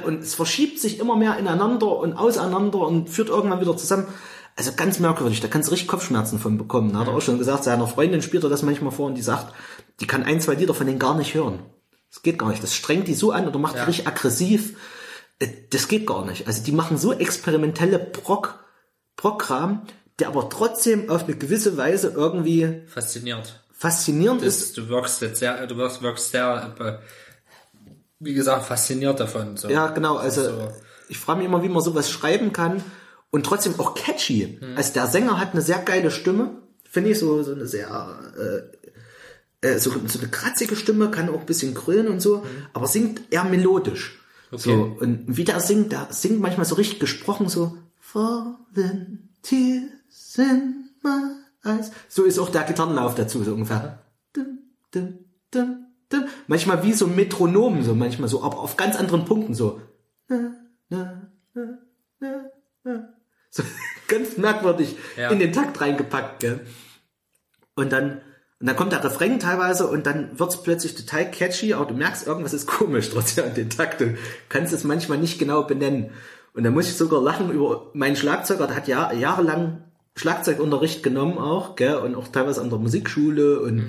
Und 0.05 0.23
es 0.23 0.35
verschiebt 0.35 0.79
sich 0.79 0.99
immer 0.99 1.15
mehr 1.15 1.37
ineinander 1.37 1.97
und 1.97 2.13
auseinander 2.13 2.79
und 2.79 3.09
führt 3.09 3.29
irgendwann 3.29 3.61
wieder 3.61 3.77
zusammen. 3.77 4.07
Also 4.55 4.71
ganz 4.75 4.99
merkwürdig, 4.99 5.39
da 5.39 5.47
kannst 5.47 5.69
du 5.69 5.71
richtig 5.71 5.87
Kopfschmerzen 5.87 6.39
von 6.39 6.57
bekommen. 6.57 6.91
Da 6.91 6.99
hat 6.99 7.07
er 7.07 7.13
auch 7.13 7.21
schon 7.21 7.37
gesagt, 7.37 7.63
seiner 7.63 7.85
Freundin 7.85 8.23
spielt 8.23 8.43
er 8.43 8.49
das 8.49 8.63
manchmal 8.63 8.91
vor 8.91 9.05
und 9.05 9.15
die 9.15 9.21
sagt, 9.21 9.53
die 9.99 10.07
kann 10.07 10.23
ein, 10.23 10.41
zwei 10.41 10.53
Lieder 10.55 10.73
von 10.73 10.85
denen 10.87 10.99
gar 10.99 11.15
nicht 11.17 11.33
hören. 11.33 11.59
Das 12.11 12.21
geht 12.21 12.39
gar 12.39 12.49
nicht. 12.49 12.63
Das 12.63 12.73
strengt 12.75 13.07
die 13.07 13.15
so 13.15 13.31
an 13.31 13.47
oder 13.47 13.59
macht 13.59 13.75
die 13.75 13.79
richtig 13.81 14.07
aggressiv. 14.07 14.77
Äh, 15.39 15.47
Das 15.71 15.87
geht 15.87 16.07
gar 16.07 16.25
nicht. 16.25 16.47
Also 16.47 16.63
die 16.63 16.71
machen 16.71 16.97
so 16.97 17.13
experimentelle 17.13 17.99
Brock, 17.99 18.63
Brockram, 19.15 19.83
der 20.19 20.27
aber 20.29 20.49
trotzdem 20.49 21.09
auf 21.09 21.25
eine 21.25 21.35
gewisse 21.35 21.77
Weise 21.77 22.09
irgendwie 22.15 22.81
Fasziniert. 22.87 23.63
faszinierend 23.73 24.41
ist. 24.41 24.61
Das, 24.61 24.73
du 24.73 24.89
wirkst 24.89 25.21
jetzt 25.21 25.39
sehr, 25.39 25.65
du 25.67 25.77
wirkst, 25.77 26.01
wirkst 26.01 26.31
sehr, 26.31 26.75
äh, 26.79 26.93
wie 28.19 28.33
gesagt, 28.33 28.65
fasziniert 28.65 29.19
davon. 29.19 29.57
So. 29.57 29.69
Ja, 29.69 29.87
genau. 29.87 30.15
Also 30.17 30.43
so. 30.43 30.71
ich 31.09 31.17
frage 31.19 31.39
mich 31.39 31.47
immer, 31.47 31.61
wie 31.61 31.69
man 31.69 31.83
sowas 31.83 32.09
schreiben 32.09 32.51
kann 32.53 32.83
und 33.29 33.45
trotzdem 33.45 33.79
auch 33.79 33.93
catchy. 33.93 34.59
Also 34.75 34.93
der 34.93 35.07
Sänger 35.07 35.39
hat 35.39 35.51
eine 35.53 35.61
sehr 35.61 35.79
geile 35.79 36.09
Stimme, 36.09 36.51
finde 36.89 37.11
ich, 37.11 37.19
so, 37.19 37.43
so 37.43 37.51
eine 37.51 37.67
sehr 37.67 38.17
äh, 38.37 38.76
äh, 39.67 39.79
so, 39.79 39.91
so 40.07 40.19
eine 40.19 40.29
kratzige 40.29 40.75
Stimme, 40.75 41.09
kann 41.11 41.29
auch 41.29 41.39
ein 41.41 41.45
bisschen 41.45 41.73
grölen 41.73 42.07
und 42.07 42.21
so, 42.21 42.45
aber 42.73 42.87
singt 42.87 43.21
eher 43.31 43.43
melodisch. 43.43 44.19
So, 44.51 44.95
und 45.01 45.25
wie 45.27 45.43
der 45.43 45.59
singt, 45.59 45.91
der 45.91 46.07
singt 46.11 46.39
manchmal 46.39 46.65
so 46.65 46.75
richtig 46.75 46.99
gesprochen, 47.01 47.49
so 47.49 47.77
Fallen 47.99 49.29
Tears 49.41 50.37
in 50.37 50.89
my 51.03 51.33
eyes. 51.69 51.91
So 52.07 52.23
ist 52.23 52.39
auch 52.39 52.49
der 52.49 52.63
Gitarrenlauf 52.63 53.15
dazu, 53.15 53.43
so 53.43 53.53
ungefähr. 53.53 53.99
Dum, 54.31 54.59
dum, 54.91 55.19
dum, 55.51 55.85
dum. 56.09 56.25
Manchmal 56.47 56.81
wie 56.83 56.93
so 56.93 57.07
ein 57.07 57.15
Metronom, 57.17 57.83
so 57.83 57.93
manchmal 57.95 58.29
so, 58.29 58.41
aber 58.43 58.59
auf 58.59 58.77
ganz 58.77 58.95
anderen 58.95 59.25
Punkten 59.25 59.53
so. 59.53 59.81
So 63.49 63.63
ganz 64.07 64.37
merkwürdig 64.37 64.95
Ja. 65.17 65.29
in 65.31 65.39
den 65.39 65.51
Takt 65.51 65.81
reingepackt, 65.81 66.39
gell? 66.39 66.61
Und 67.75 67.91
dann, 67.91 68.21
und 68.59 68.65
dann 68.65 68.75
kommt 68.75 68.91
der 68.91 69.03
Refrain 69.03 69.39
teilweise 69.39 69.87
und 69.87 70.07
dann 70.07 70.39
wird's 70.39 70.63
plötzlich 70.63 70.95
total 70.95 71.29
catchy, 71.29 71.73
aber 71.73 71.85
du 71.85 71.93
merkst, 71.93 72.25
irgendwas 72.25 72.53
ist 72.53 72.65
komisch 72.65 73.09
trotzdem 73.11 73.45
an 73.45 73.53
den 73.53 73.69
Takt 73.69 74.01
und 74.01 74.17
kannst 74.49 74.73
es 74.73 74.83
manchmal 74.83 75.19
nicht 75.19 75.37
genau 75.37 75.63
benennen. 75.63 76.09
Und 76.53 76.63
da 76.63 76.71
muss 76.71 76.87
ich 76.87 76.95
sogar 76.95 77.21
lachen 77.21 77.51
über 77.51 77.91
meinen 77.93 78.15
Schlagzeuger, 78.15 78.65
der 78.65 78.75
hat 78.75 78.87
ja 78.87 79.13
jahrelang 79.13 79.83
Schlagzeugunterricht 80.15 81.03
genommen 81.03 81.37
auch, 81.37 81.75
gell, 81.75 81.97
und 81.97 82.15
auch 82.15 82.29
teilweise 82.29 82.61
an 82.61 82.71
der 82.71 82.79
Musikschule 82.79 83.59
und 83.59 83.85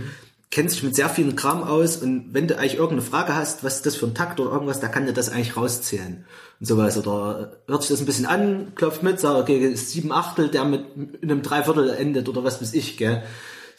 kennt 0.51 0.71
sich 0.71 0.83
mit 0.83 0.95
sehr 0.95 1.09
vielen 1.09 1.37
Kram 1.37 1.63
aus 1.63 1.99
und 1.99 2.33
wenn 2.33 2.47
du 2.47 2.59
eigentlich 2.59 2.75
irgendeine 2.75 3.03
Frage 3.03 3.35
hast, 3.35 3.65
was 3.65 3.77
ist 3.77 3.87
das 3.87 3.97
für 3.97 4.07
ein 4.07 4.15
Takt 4.15 4.39
oder 4.41 4.53
irgendwas, 4.53 4.81
da 4.81 4.89
kann 4.89 5.07
dir 5.07 5.13
das 5.15 5.31
eigentlich 5.31 5.57
rauszählen 5.57 6.25
und 6.61 6.67
sowas 6.67 6.99
oder 6.99 7.59
hört 7.67 7.83
sich 7.83 7.91
das 7.91 8.01
ein 8.01 8.07
bisschen 8.07 8.27
an, 8.27 8.73
klopft 8.75 9.03
mit, 9.03 9.21
sagt, 9.21 9.41
okay, 9.41 9.59
ist 9.59 9.91
sieben 9.91 10.13
Achtel, 10.13 10.49
der 10.49 10.65
mit 10.65 10.85
in 11.21 11.31
einem 11.31 11.43
Dreiviertel 11.43 11.91
endet 11.91 12.29
oder 12.29 12.45
was 12.45 12.61
weiß 12.61 12.75
ich, 12.75 12.99
gell. 12.99 13.23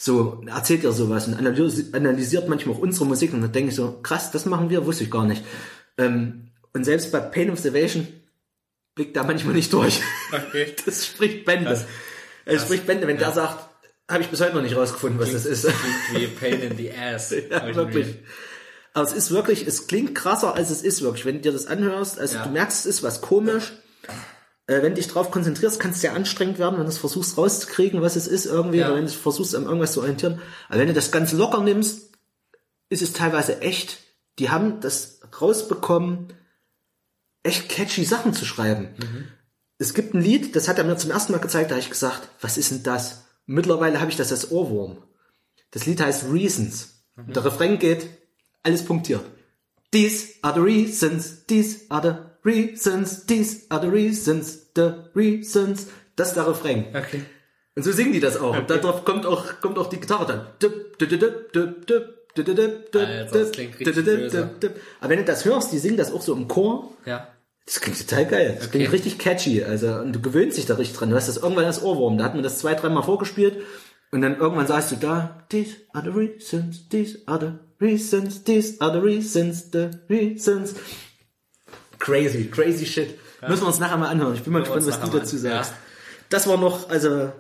So, 0.02 0.42
erzählt 0.48 0.84
ihr 0.84 0.94
sowas 0.94 1.28
und 1.28 1.36
analysi- 1.36 1.94
analysiert 1.94 2.48
manchmal 2.48 2.76
auch 2.76 2.80
unsere 2.80 3.06
Musik 3.06 3.34
und 3.34 3.42
dann 3.42 3.52
denke 3.52 3.72
ich 3.72 3.76
so, 3.76 4.00
krass, 4.02 4.32
das 4.32 4.46
machen 4.46 4.70
wir, 4.70 4.86
wusste 4.86 5.04
ich 5.04 5.12
gar 5.12 5.26
nicht. 5.26 5.44
Ähm, 5.98 6.52
und 6.74 6.86
selbst 6.86 7.12
bei 7.12 7.20
Pain 7.20 7.50
of 7.52 7.60
Salvation 7.60 8.08
blickt 8.96 9.18
da 9.18 9.24
manchmal 9.24 9.56
nicht 9.56 9.74
durch. 9.74 10.00
Okay. 10.32 10.74
Das 10.86 11.06
spricht 11.06 11.44
Bände. 11.44 11.86
Es 12.46 12.62
spricht 12.62 12.88
Bände, 12.88 13.08
wenn 13.08 13.18
der 13.18 13.34
sagt, 13.34 13.68
habe 14.10 14.24
ich 14.24 14.30
bis 14.30 14.40
heute 14.40 14.56
noch 14.56 14.62
nicht 14.62 14.78
rausgefunden, 14.78 15.20
was 15.20 15.34
das 15.34 15.46
ist. 15.46 15.68
Wie 16.14 16.28
Pain 16.28 16.62
in 16.62 16.78
the 16.78 16.92
Ass. 16.94 17.32
Ja, 17.52 17.76
wirklich. 17.76 18.20
Aber 18.94 19.06
es 19.06 19.12
ist 19.14 19.32
wirklich, 19.32 19.68
es 19.68 19.88
klingt 19.88 20.16
krasser, 20.16 20.56
als 20.56 20.70
es 20.70 20.82
ist 20.82 21.02
wirklich. 21.02 21.26
Wenn 21.26 21.36
du 21.36 21.42
dir 21.42 21.52
das 21.52 21.68
anhörst, 21.68 22.18
also 22.20 22.38
Ja. 22.38 22.46
du 22.46 22.52
merkst, 22.52 22.80
es 22.80 22.86
ist 22.86 23.04
was 23.04 23.20
komisch. 23.20 23.74
Äh, 24.70 24.84
wenn 24.84 24.92
du 24.94 25.02
dich 25.02 25.08
drauf 25.08 25.32
konzentrierst, 25.32 25.80
kann 25.80 25.92
es 25.92 26.02
sehr 26.02 26.14
anstrengend 26.14 26.60
werden, 26.60 26.78
wenn 26.78 26.84
du 26.86 26.92
es 26.92 27.00
versuchst 27.00 27.38
rauszukriegen, 27.40 28.04
was 28.04 28.16
es 28.16 28.28
ist 28.28 28.46
irgendwie, 28.46 28.78
Ja. 28.78 28.88
oder 28.88 28.98
wenn 28.98 29.06
du 29.06 29.12
versuchst, 29.12 29.56
an 29.56 29.64
irgendwas 29.64 29.94
zu 29.94 30.02
orientieren. 30.02 30.40
Aber 30.68 30.80
wenn 30.80 30.88
du 30.88 30.94
das 30.94 31.12
ganz 31.12 31.32
locker 31.32 31.64
nimmst, 31.64 32.12
ist 32.90 33.02
es 33.02 33.14
teilweise 33.14 33.62
echt, 33.62 33.98
die 34.38 34.52
haben 34.52 34.80
das 34.80 35.22
rausbekommen, 35.42 36.28
echt 37.42 37.68
catchy 37.68 38.06
Sachen 38.06 38.34
zu 38.34 38.46
schreiben. 38.46 38.90
Es 39.80 39.96
gibt 39.96 40.14
ein 40.14 40.22
Lied, 40.22 40.56
das 40.56 40.68
hat 40.68 40.78
er 40.78 40.84
mir 40.84 40.98
zum 40.98 41.10
ersten 41.10 41.32
Mal 41.32 41.40
gezeigt, 41.40 41.72
da 41.72 41.76
habe 41.76 41.82
ich 41.84 41.90
gesagt, 41.90 42.30
was 42.40 42.58
ist 42.58 42.70
denn 42.70 42.84
das? 42.84 43.24
Mittlerweile 43.48 44.00
habe 44.00 44.12
ich 44.12 44.18
das 44.18 44.32
als 44.32 44.52
Ohrwurm. 44.52 44.98
Das 45.72 45.88
Lied 45.88 46.00
heißt 46.00 46.26
Reasons. 46.32 47.02
Und 47.16 47.36
der 47.36 47.44
Refrain 47.44 47.80
geht, 47.80 48.08
alles 48.62 48.86
punktiert. 48.86 49.26
These 49.92 50.28
are 50.44 50.54
the 50.54 50.60
reasons, 50.62 51.46
these 51.48 51.80
are 51.90 52.02
the 52.08 52.29
reasons, 52.50 53.26
these 53.26 53.66
are 53.70 53.82
the 53.82 53.88
reasons, 53.88 54.72
the 54.76 54.92
reasons. 55.16 55.88
Das 56.16 56.30
ist 56.30 56.36
der 56.36 56.48
Refrain. 56.48 56.86
Okay. 56.96 57.22
Und 57.76 57.84
so 57.84 57.92
singen 57.92 58.12
die 58.14 58.20
das 58.20 58.38
auch. 58.38 58.58
Und 58.58 58.70
darauf 58.70 59.06
kommt 59.06 59.26
auch, 59.26 59.60
kommt 59.62 59.78
auch 59.78 59.88
die 59.88 60.00
Gitarre 60.00 60.26
dann. 60.26 60.48
Klingt. 63.52 63.76
Aber 65.02 65.10
wenn 65.10 65.20
du 65.20 65.26
das 65.26 65.46
hörst, 65.46 65.72
die 65.72 65.78
singen 65.78 65.98
das 65.98 66.12
auch 66.12 66.22
so 66.22 66.34
im 66.34 66.48
Chor. 66.48 66.94
Ja. 67.06 67.28
Das 67.66 67.80
klingt 67.82 68.00
total 68.00 68.26
geil. 68.26 68.56
Das 68.58 68.72
klingt 68.72 68.88
Okay. 68.88 68.96
richtig 68.96 69.20
catchy. 69.20 69.64
Also, 69.64 69.94
und 69.94 70.14
du 70.14 70.20
gewöhnst 70.20 70.58
dich 70.58 70.66
da 70.66 70.74
richtig 70.76 70.98
dran. 70.98 71.10
Du 71.12 71.16
hast 71.16 71.28
das 71.30 71.38
irgendwann 71.38 71.66
als 71.66 71.84
Ohrwurm. 71.84 72.18
Da 72.18 72.24
hat 72.26 72.34
man 72.34 72.44
das 72.44 72.58
zwei, 72.60 72.74
dreimal 72.74 73.04
vorgespielt. 73.04 73.58
Und 74.12 74.22
dann 74.22 74.38
irgendwann 74.40 74.66
sagst 74.66 74.92
du 74.92 74.96
da, 74.96 75.46
these 75.50 75.76
are 75.94 76.04
the 76.04 76.10
reasons, 76.10 76.90
these 76.90 77.20
are 77.28 77.40
the 77.40 77.86
reasons, 77.86 78.44
these 78.44 78.82
are 78.82 78.92
the 78.92 79.00
reasons, 79.00 79.70
the 79.72 79.92
reasons. 80.10 80.74
Crazy, 82.00 82.46
crazy 82.50 82.86
shit. 82.86 83.18
Müssen 83.48 83.64
wir 83.64 83.68
uns 83.68 83.80
nachher 83.80 83.98
mal 83.98 84.10
anhören. 84.10 84.34
Ich 84.36 84.44
bin 84.44 84.52
mal 84.54 84.60
gespannt, 84.60 84.86
was 84.88 85.00
du 85.02 85.18
dazu 85.18 85.38
sagst. 85.38 85.74
Das 86.30 86.48
war 86.48 86.58
noch, 86.58 86.90
also, 86.90 87.32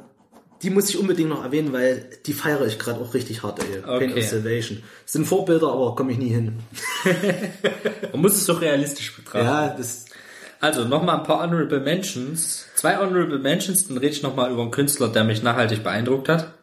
die 0.61 0.69
muss 0.69 0.89
ich 0.89 0.97
unbedingt 0.97 1.29
noch 1.29 1.43
erwähnen, 1.43 1.71
weil 1.73 2.05
die 2.25 2.33
feiere 2.33 2.65
ich 2.65 2.77
gerade 2.79 2.99
auch 2.99 3.13
richtig 3.13 3.43
hart, 3.43 3.59
ey. 3.59 3.81
Pain 3.81 4.11
Okay. 4.11 4.19
of 4.19 4.25
Salvation. 4.29 4.83
Das 5.03 5.13
sind 5.13 5.25
Vorbilder, 5.25 5.71
aber 5.71 5.95
komme 5.95 6.11
ich 6.11 6.17
nie 6.17 6.29
hin. 6.29 6.59
Man 8.11 8.21
muss 8.21 8.35
es 8.35 8.45
doch 8.45 8.61
realistisch 8.61 9.15
betrachten. 9.15 9.45
Ja, 9.45 9.69
das, 9.77 10.05
Also 10.59 10.83
nochmal 10.85 11.17
ein 11.19 11.23
paar 11.23 11.41
Honorable 11.41 11.79
Mentions. 11.79 12.65
Zwei 12.75 12.97
Honorable 12.97 13.39
Mentions, 13.39 13.87
dann 13.87 13.97
rede 13.97 14.11
ich 14.13 14.23
nochmal 14.23 14.51
über 14.51 14.61
einen 14.61 14.71
Künstler, 14.71 15.07
der 15.09 15.23
mich 15.23 15.43
nachhaltig 15.43 15.83
beeindruckt 15.83 16.27
hat. 16.29 16.53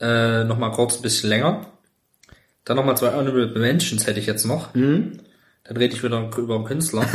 Äh, 0.00 0.44
nochmal 0.44 0.72
kurz 0.72 0.96
ein 0.96 1.02
bisschen 1.02 1.28
länger. 1.30 1.66
Dann 2.64 2.76
nochmal 2.76 2.96
zwei 2.96 3.12
Honorable 3.12 3.58
Mentions 3.60 4.06
hätte 4.06 4.18
ich 4.20 4.26
jetzt 4.26 4.44
noch. 4.46 4.70
Dann 5.64 5.76
rede 5.76 5.94
ich 5.94 6.02
wieder 6.02 6.30
über 6.36 6.54
einen 6.56 6.64
Künstler. 6.64 7.08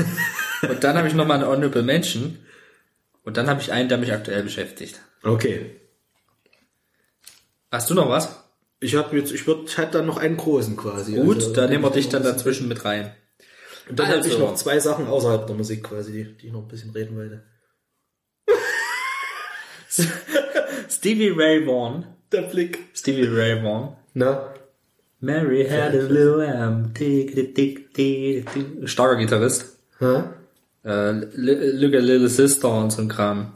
Und 0.68 0.84
dann 0.84 0.98
habe 0.98 1.08
ich 1.08 1.14
nochmal 1.14 1.38
eine 1.38 1.48
Honorable 1.48 1.84
Mention. 1.84 2.40
Und 3.24 3.38
dann 3.38 3.48
habe 3.50 3.62
ich 3.62 3.72
einen, 3.72 3.90
der 3.90 3.98
mich 3.98 4.12
aktuell 4.12 4.44
beschäftigt. 4.44 5.00
okay. 5.24 5.76
Hast 7.72 7.90
du 7.92 7.94
noch 7.94 8.10
was? 8.10 8.44
Ich 8.80 8.96
habe 8.96 9.16
jetzt, 9.18 9.32
ich 9.32 9.46
würde 9.46 9.70
halt 9.78 9.94
dann 9.94 10.08
noch 10.08 10.18
einen 10.18 10.38
großen 10.38 10.76
quasi. 10.76 11.14
Gut, 11.14 11.36
Also, 11.38 11.54
dann 11.54 11.70
nehmen 11.70 11.84
wir 11.84 11.92
dich 11.92 12.10
dann 12.10 12.24
dazwischen 12.24 12.68
mit 12.68 12.84
rein. 12.84 13.14
Und 13.88 14.00
dann 14.00 14.08
habe 14.08 14.20
ich 14.20 14.34
Also. 14.34 14.40
noch 14.40 14.56
zwei 14.56 14.80
Sachen 14.80 15.06
außerhalb 15.06 15.46
der 15.46 15.56
Musik 15.56 15.84
quasi, 15.84 16.12
die, 16.12 16.38
die 16.38 16.48
ich 16.48 16.52
noch 16.54 16.62
ein 16.64 16.68
bisschen 16.68 16.90
reden 16.92 17.16
wollte. 17.16 17.44
Stevie 20.90 21.30
Ray 21.30 21.66
Vaughan. 21.68 22.08
Der 22.32 22.44
Blick. 22.44 22.80
Stevie 22.96 23.28
Ray 23.28 23.62
Vaughan. 23.64 23.96
Na? 24.14 24.54
Mary 25.22 25.68
had 25.68 25.94
a 25.94 26.02
little 26.02 26.38
lamb. 26.38 26.94
Starker 28.86 29.18
Gitarrist. 29.18 29.78
Hä? 30.00 30.24
Äh, 30.84 31.12
Look 31.36 31.94
at 31.94 32.04
Little 32.04 32.30
Sister 32.30 32.70
und 32.70 32.92
so 32.92 33.02
ein 33.02 33.10
Kram. 33.10 33.52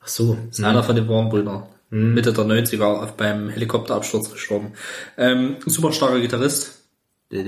Ach 0.00 0.08
so. 0.08 0.38
Ist 0.50 0.62
einer 0.62 0.82
von 0.82 0.94
den 0.94 1.08
Warren-Brüdern. 1.08 1.64
Mitte 1.90 2.32
der 2.32 2.44
90er 2.44 2.84
auf, 2.84 3.16
beim 3.16 3.48
Helikopterabsturz 3.48 4.30
gestorben. 4.30 4.72
Ähm, 5.16 5.56
super 5.66 5.90
starker 5.92 6.20
Gitarrist. 6.20 6.82
Nee, 7.30 7.42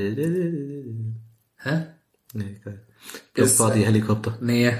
Hä? 1.57 1.87
geil. 2.35 2.81
Das 3.35 3.59
war 3.59 3.73
die 3.73 3.85
Helikopter. 3.85 4.39
Nee. 4.41 4.73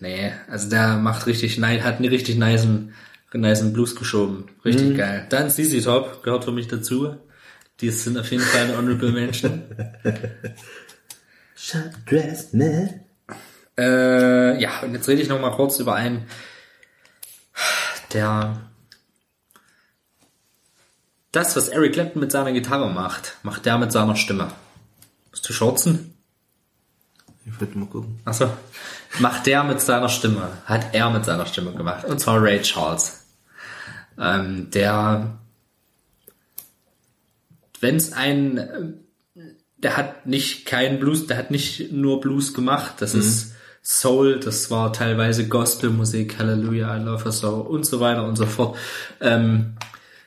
Nee. 0.00 0.32
Also 0.48 0.68
der 0.68 0.96
macht 0.96 1.26
richtig 1.26 1.58
nice, 1.58 1.82
hat 1.82 1.96
einen 1.96 2.08
richtig 2.08 2.38
niceen, 2.38 2.92
niceen 3.32 3.72
Blues 3.72 3.94
geschoben. 3.96 4.46
Richtig 4.64 4.96
geil. 4.96 5.26
Dann 5.30 5.48
CC 5.50 5.80
Top, 5.80 6.22
gehört 6.22 6.44
für 6.44 6.52
mich 6.52 6.68
dazu. 6.68 7.16
Die 7.80 7.90
sind 7.90 8.18
auf 8.18 8.30
jeden 8.30 8.42
Fall 8.42 8.62
eine 8.62 8.76
Honorable 8.76 9.12
Mention. 9.12 9.62
Shut 11.54 11.90
dress, 12.06 12.52
ne? 12.52 13.04
Äh, 13.76 14.60
ja, 14.60 14.80
und 14.80 14.94
jetzt 14.94 15.08
rede 15.08 15.22
ich 15.22 15.28
noch 15.28 15.40
mal 15.40 15.54
kurz 15.54 15.78
über 15.78 15.94
einen, 15.94 16.26
der 18.12 18.68
das, 21.30 21.56
was 21.56 21.68
Eric 21.68 21.92
Clapton 21.92 22.20
mit 22.20 22.32
seiner 22.32 22.52
Gitarre 22.52 22.90
macht, 22.90 23.36
macht 23.42 23.66
der 23.66 23.78
mit 23.78 23.92
seiner 23.92 24.16
Stimme. 24.16 24.50
Musst 25.30 25.48
du 25.48 25.52
schurzen? 25.52 26.14
Ich 27.44 27.60
wollte 27.60 27.78
mal 27.78 27.86
gucken. 27.86 28.18
Achso. 28.24 28.50
Macht 29.20 29.46
der 29.46 29.62
mit 29.64 29.80
seiner 29.80 30.08
Stimme. 30.08 30.50
Hat 30.66 30.94
er 30.94 31.10
mit 31.10 31.24
seiner 31.24 31.46
Stimme 31.46 31.72
gemacht. 31.72 32.04
Und 32.04 32.18
zwar 32.18 32.42
Ray 32.42 32.60
Charles. 32.62 33.24
Ähm, 34.18 34.70
der, 34.70 35.38
wenn 37.80 37.96
es 37.96 38.12
ein, 38.12 38.58
äh, 38.58 38.92
der 39.76 39.96
hat 39.96 40.26
nicht 40.26 40.66
kein 40.66 40.98
Blues, 40.98 41.26
der 41.26 41.36
hat 41.36 41.50
nicht 41.50 41.92
nur 41.92 42.20
Blues 42.20 42.54
gemacht. 42.54 42.94
Das 42.98 43.14
ist 43.14 43.54
Soul, 43.82 44.40
das 44.40 44.70
war 44.70 44.92
teilweise 44.92 45.48
Gospelmusik, 45.48 46.38
Hallelujah, 46.38 46.96
I 46.96 47.00
Love 47.00 47.24
Her 47.24 47.32
So 47.32 47.56
und 47.56 47.86
so 47.86 48.00
weiter 48.00 48.26
und 48.26 48.36
so 48.36 48.46
fort. 48.46 48.76
Ähm, 49.20 49.76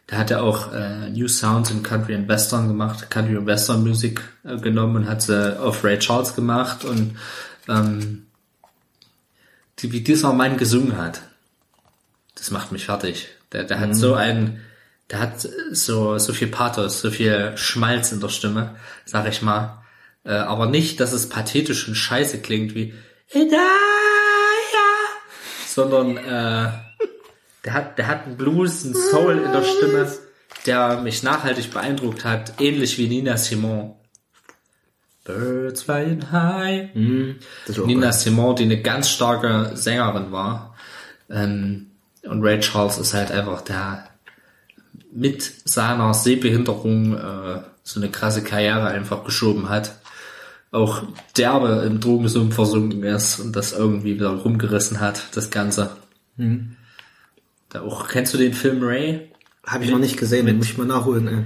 da 0.08 0.17
hat 0.17 0.32
er 0.32 0.44
auch 0.44 0.74
äh, 0.74 1.10
New 1.10 1.28
Sounds 1.28 1.69
in 1.69 1.84
Country 1.84 2.16
and 2.16 2.28
Western 2.28 2.67
gemacht, 2.67 3.10
Country 3.10 3.38
und 3.38 3.46
Western 3.46 3.84
Musik 3.88 4.22
äh, 4.44 4.58
genommen 4.58 4.96
und 4.96 5.08
hat 5.08 5.22
sie 5.22 5.60
auf 5.60 5.84
Ray 5.84 6.00
Charles 6.00 6.35
gemacht 6.35 6.85
und 6.85 7.17
ähm, 7.69 8.26
die, 9.80 9.92
wie 9.92 10.01
dieser 10.01 10.34
Mann 10.34 10.58
gesungen 10.58 10.98
hat, 10.98 11.22
das 12.35 12.51
macht 12.51 12.72
mich 12.72 12.85
fertig. 12.85 13.30
Der, 13.51 13.64
der 13.64 13.80
hat 13.80 13.96
so 13.96 14.14
einen, 14.14 14.62
der 15.11 15.19
hat 15.19 15.47
so 15.72 16.17
so 16.17 16.33
viel 16.33 16.47
Pathos, 16.47 17.01
so 17.01 17.11
viel 17.11 17.53
Schmalz 17.56 18.11
in 18.11 18.22
der 18.22 18.29
Stimme, 18.29 18.76
sag 19.06 19.27
ich 19.27 19.42
mal. 19.42 19.83
Äh, 20.24 20.33
aber 20.33 20.67
nicht, 20.67 20.99
dass 20.99 21.13
es 21.13 21.29
pathetisch 21.29 21.88
und 21.88 21.95
scheiße 21.95 22.42
klingt 22.42 22.76
wie 22.76 22.94
sondern 25.67 26.17
äh, 26.17 26.72
der 27.63 27.74
hat, 27.74 27.97
der 27.97 28.08
hat 28.08 28.26
einen 28.26 28.38
Blues, 28.38 28.83
einen 28.85 28.95
Soul 28.95 29.38
in 29.38 29.51
der 29.51 29.63
Stimme, 29.63 30.11
der 30.65 31.01
mich 31.01 31.24
nachhaltig 31.24 31.72
beeindruckt 31.72 32.26
hat, 32.26 32.60
ähnlich 32.60 32.97
wie 32.97 33.08
Nina 33.08 33.38
Simone. 33.38 33.95
Birds 35.24 35.83
flying 35.83 36.31
high. 36.31 36.90
Auch 37.69 37.85
Nina 37.85 38.08
geil. 38.08 38.13
Simone, 38.13 38.56
die 38.56 38.63
eine 38.63 38.81
ganz 38.81 39.10
starke 39.10 39.72
Sängerin 39.76 40.31
war. 40.31 40.76
Ähm, 41.29 41.92
und 42.24 42.44
Ray 42.44 42.60
Charles 42.60 42.97
ist 42.97 43.13
halt 43.13 43.31
einfach 43.31 43.61
der 43.61 44.10
mit 45.11 45.51
seiner 45.65 46.13
Sehbehinderung 46.13 47.17
äh, 47.17 47.61
so 47.83 47.99
eine 47.99 48.09
krasse 48.09 48.43
Karriere 48.43 48.88
einfach 48.88 49.24
geschoben 49.24 49.69
hat. 49.69 49.95
Auch 50.72 51.03
derbe 51.35 51.83
im 51.85 51.99
Drogensumpf 51.99 52.56
versunken 52.56 53.03
ist 53.03 53.40
und 53.40 53.56
das 53.56 53.74
irgendwie 53.74 54.15
wieder 54.15 54.29
rumgerissen 54.29 55.01
hat, 55.01 55.35
das 55.35 55.49
Ganze. 55.49 55.97
Da 57.69 57.81
auch, 57.81 58.07
kennst 58.07 58.33
du 58.33 58.38
den 58.38 58.53
Film 58.53 58.81
Ray? 58.81 59.31
Habe 59.65 59.83
ich 59.83 59.91
noch 59.91 59.99
nicht 59.99 60.17
gesehen, 60.17 60.45
den 60.45 60.57
muss 60.57 60.67
ich 60.67 60.77
mal 60.77 60.88
nachholen, 60.88 61.27
ey. 61.27 61.45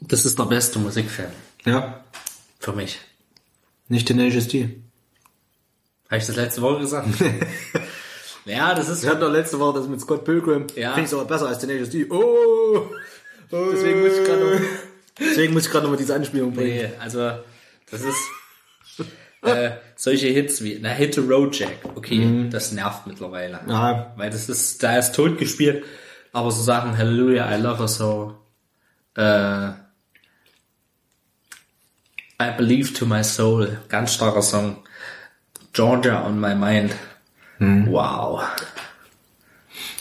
Das 0.00 0.24
ist 0.24 0.38
der 0.38 0.44
beste 0.46 0.80
Musikfilm. 0.80 1.30
Ja. 1.64 2.04
Für 2.58 2.72
mich. 2.72 2.98
Nicht 3.88 4.08
Tenacious 4.08 4.48
D. 4.48 4.82
Habe 6.10 6.18
ich 6.18 6.26
das 6.26 6.34
letzte 6.34 6.60
Woche 6.60 6.80
gesagt? 6.80 7.06
ja, 8.44 8.74
das 8.74 8.88
ist 8.88 9.04
Wir 9.04 9.10
hatten 9.10 9.20
doch 9.20 9.30
letzte 9.30 9.60
Woche 9.60 9.78
das 9.78 9.88
mit 9.88 10.00
Scott 10.00 10.24
Pilgrim. 10.24 10.66
Ja. 10.74 10.94
Finde 10.94 11.08
ich 11.08 11.14
aber 11.14 11.24
besser 11.24 11.46
als 11.46 11.60
Tenacious 11.60 11.90
D. 11.90 12.06
Oh! 12.10 12.86
Deswegen 13.52 14.02
muss 14.02 14.18
ich 14.18 14.24
gerade 14.24 14.44
noch, 14.44 14.60
deswegen 15.18 15.52
muss 15.52 15.66
ich 15.66 15.72
gerade 15.72 15.84
noch 15.84 15.90
mal 15.90 15.96
diese 15.96 16.14
Anspielung 16.14 16.52
bringen. 16.54 16.70
Nee, 16.70 16.90
also 17.00 17.32
das 17.90 18.02
ist 18.02 18.30
äh, 19.42 19.72
solche 19.96 20.28
Hits 20.28 20.62
wie 20.62 20.78
na 20.80 20.90
Hit 20.90 21.14
the 21.14 21.20
Road 21.20 21.58
Jack, 21.58 21.78
okay, 21.96 22.48
das 22.48 22.70
nervt 22.70 23.08
mittlerweile. 23.08 23.58
Ja. 23.66 24.12
Weil 24.16 24.30
das 24.30 24.48
ist, 24.48 24.80
da 24.84 24.96
ist 24.98 25.16
tot 25.16 25.36
gespielt, 25.36 25.84
aber 26.32 26.52
so 26.52 26.62
Sachen 26.62 26.96
Hallelujah, 26.96 27.52
I 27.52 27.60
love 27.60 27.78
her 27.78 27.88
so, 27.88 28.36
äh, 29.16 29.70
I 32.40 32.56
believe 32.56 32.94
to 32.94 33.04
my 33.04 33.24
soul, 33.24 33.78
ganz 33.88 34.14
starker 34.14 34.42
Song. 34.42 34.76
Georgia 35.72 36.24
on 36.24 36.40
my 36.40 36.54
mind. 36.54 36.94
Wow. 37.60 38.42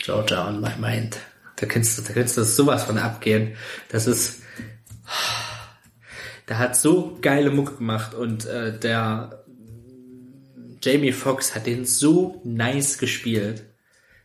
Georgia 0.04 0.48
on 0.48 0.62
my 0.62 0.76
mind. 0.80 1.18
Da 1.58 1.66
kannst 1.66 1.98
du, 1.98 2.02
da 2.02 2.14
kannst 2.14 2.38
du 2.38 2.44
sowas 2.44 2.86
von 2.86 2.98
abgehen. 2.98 3.56
Das 3.90 4.08
ist, 4.08 4.42
der 6.48 6.58
hat 6.58 6.78
so 6.78 7.18
geile 7.22 7.52
Mucke 7.52 7.76
gemacht 7.76 8.14
und 8.14 8.46
äh, 8.46 8.78
der 8.78 9.44
Jamie 10.82 11.12
Foxx 11.12 11.54
hat 11.54 11.66
den 11.66 11.86
so 11.86 12.42
nice 12.46 12.98
gespielt. 12.98 13.66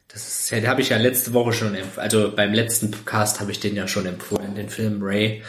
Das 0.08 0.28
ist 0.28 0.50
ja, 0.50 0.60
den 0.60 0.68
habe 0.68 0.80
ich 0.80 0.90
ja 0.90 0.96
letzte 0.96 1.32
Woche 1.32 1.52
schon, 1.52 1.76
also 1.96 2.32
beim 2.34 2.52
letzten 2.52 3.04
Cast 3.04 3.40
habe 3.40 3.50
ich 3.50 3.58
den 3.58 3.74
ja 3.74 3.88
schon 3.88 4.06
empfohlen, 4.06 4.54
den 4.54 4.68
Film 4.68 5.02
Ray. 5.02 5.42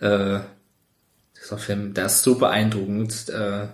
Äh, 0.00 0.40
dieser 1.40 1.56
Film, 1.56 1.94
der 1.94 2.06
ist 2.06 2.22
so 2.22 2.34
beeindruckend. 2.34 3.30
Äh, 3.30 3.68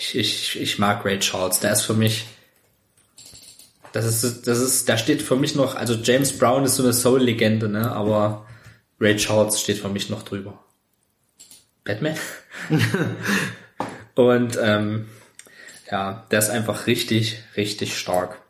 ich, 0.00 0.16
ich, 0.16 0.60
ich 0.60 0.78
mag 0.78 1.04
Ray 1.04 1.18
Charles. 1.18 1.60
Der 1.60 1.72
ist 1.72 1.82
für 1.82 1.94
mich, 1.94 2.26
das 3.92 4.06
ist, 4.06 4.46
das 4.46 4.58
ist, 4.58 4.88
da 4.88 4.96
steht 4.96 5.20
für 5.20 5.36
mich 5.36 5.54
noch, 5.54 5.74
also 5.74 5.94
James 5.94 6.36
Brown 6.36 6.64
ist 6.64 6.76
so 6.76 6.82
eine 6.82 6.94
Soul-Legende, 6.94 7.68
ne, 7.68 7.92
aber 7.92 8.46
Ray 8.98 9.16
Charles 9.16 9.60
steht 9.60 9.78
für 9.78 9.90
mich 9.90 10.08
noch 10.08 10.22
drüber. 10.22 10.64
Batman? 11.84 12.16
Und 14.14 14.58
ähm, 14.60 15.08
ja, 15.90 16.26
der 16.30 16.38
ist 16.38 16.50
einfach 16.50 16.86
richtig, 16.86 17.42
richtig 17.56 17.98
stark. 17.98 18.40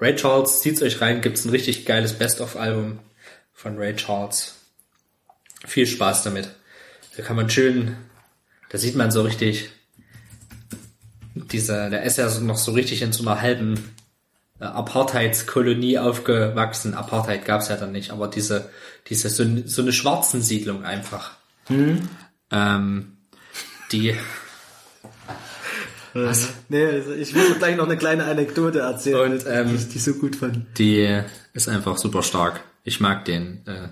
Ray 0.00 0.16
Charles, 0.16 0.60
zieht's 0.60 0.82
euch 0.82 1.00
rein, 1.00 1.22
gibt's 1.22 1.46
ein 1.46 1.50
richtig 1.50 1.86
geiles 1.86 2.14
Best-of-Album 2.14 2.98
von 3.54 3.78
Ray 3.78 3.96
Charles. 3.96 4.56
Viel 5.66 5.86
Spaß 5.86 6.24
damit. 6.24 6.50
Da 7.16 7.22
kann 7.22 7.36
man 7.36 7.48
schön, 7.48 7.96
da 8.68 8.76
sieht 8.76 8.96
man 8.96 9.10
so 9.10 9.22
richtig, 9.22 9.70
dieser, 11.34 11.90
der 11.90 12.02
ist 12.04 12.18
ja 12.18 12.28
so 12.28 12.42
noch 12.42 12.56
so 12.56 12.72
richtig 12.72 13.02
in 13.02 13.12
so 13.12 13.28
einer 13.28 13.40
halben 13.40 13.74
äh, 14.60 14.64
Apartheidskolonie 14.64 15.98
aufgewachsen. 15.98 16.94
Apartheid 16.94 17.44
gab's 17.44 17.68
ja 17.68 17.76
dann 17.76 17.92
nicht, 17.92 18.10
aber 18.10 18.28
diese, 18.28 18.70
diese 19.08 19.28
so, 19.28 19.44
so 19.66 19.82
eine 19.82 19.92
schwarzen 19.92 20.42
Siedlung 20.42 20.84
einfach. 20.84 21.32
Ähm, 22.50 23.16
die 23.90 24.14
Was? 26.12 26.48
Nee, 26.68 26.86
also 26.86 27.12
ich 27.12 27.34
will 27.34 27.54
gleich 27.56 27.76
noch 27.76 27.86
eine 27.86 27.96
kleine 27.96 28.24
Anekdote 28.24 28.80
erzählen, 28.80 29.32
Und, 29.32 29.44
ähm, 29.48 29.68
die 29.70 29.74
ich 29.74 29.88
die 29.88 29.98
so 29.98 30.14
gut 30.14 30.36
fand. 30.36 30.78
Die 30.78 31.22
ist 31.52 31.68
einfach 31.68 31.96
super 31.98 32.22
stark. 32.22 32.60
Ich 32.84 33.00
mag 33.00 33.24
den, 33.24 33.66
äh, 33.66 33.88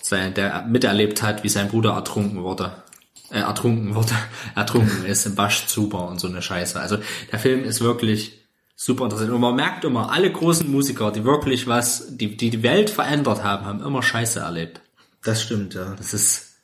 sein, 0.00 0.34
der 0.34 0.62
miterlebt 0.62 1.22
hat, 1.22 1.44
wie 1.44 1.48
sein 1.48 1.68
Bruder 1.68 1.92
ertrunken 1.92 2.42
wurde. 2.42 2.82
Äh, 3.32 3.40
ertrunken 3.40 3.94
wurde, 3.94 4.12
ertrunken 4.54 5.06
ist 5.06 5.24
im 5.24 5.38
Waschzuber 5.38 6.06
und 6.06 6.20
so 6.20 6.28
eine 6.28 6.42
Scheiße. 6.42 6.78
Also 6.78 6.98
der 7.30 7.38
Film 7.38 7.64
ist 7.64 7.80
wirklich 7.80 8.42
super 8.76 9.04
interessant. 9.04 9.30
Und 9.30 9.40
man 9.40 9.56
merkt 9.56 9.84
immer, 9.84 10.12
alle 10.12 10.30
großen 10.30 10.70
Musiker, 10.70 11.10
die 11.10 11.24
wirklich 11.24 11.66
was, 11.66 12.16
die 12.16 12.36
die, 12.36 12.50
die 12.50 12.62
Welt 12.62 12.90
verändert 12.90 13.42
haben, 13.42 13.64
haben 13.64 13.82
immer 13.82 14.02
Scheiße 14.02 14.40
erlebt. 14.40 14.82
Das 15.24 15.40
stimmt, 15.40 15.72
ja. 15.72 15.94
Das 15.96 16.12
ist, 16.12 16.58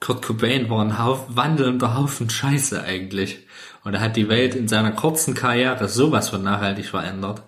Kurt 0.00 0.26
Cobain 0.26 0.68
war 0.68 0.84
ein 0.84 0.98
Hauf, 0.98 1.24
wandelnder 1.28 1.94
Haufen 1.96 2.30
Scheiße 2.30 2.82
eigentlich. 2.82 3.46
Und 3.84 3.94
er 3.94 4.00
hat 4.00 4.16
die 4.16 4.28
Welt 4.28 4.56
in 4.56 4.66
seiner 4.66 4.90
kurzen 4.90 5.34
Karriere 5.34 5.88
sowas 5.88 6.30
von 6.30 6.42
nachhaltig 6.42 6.86
verändert. 6.86 7.42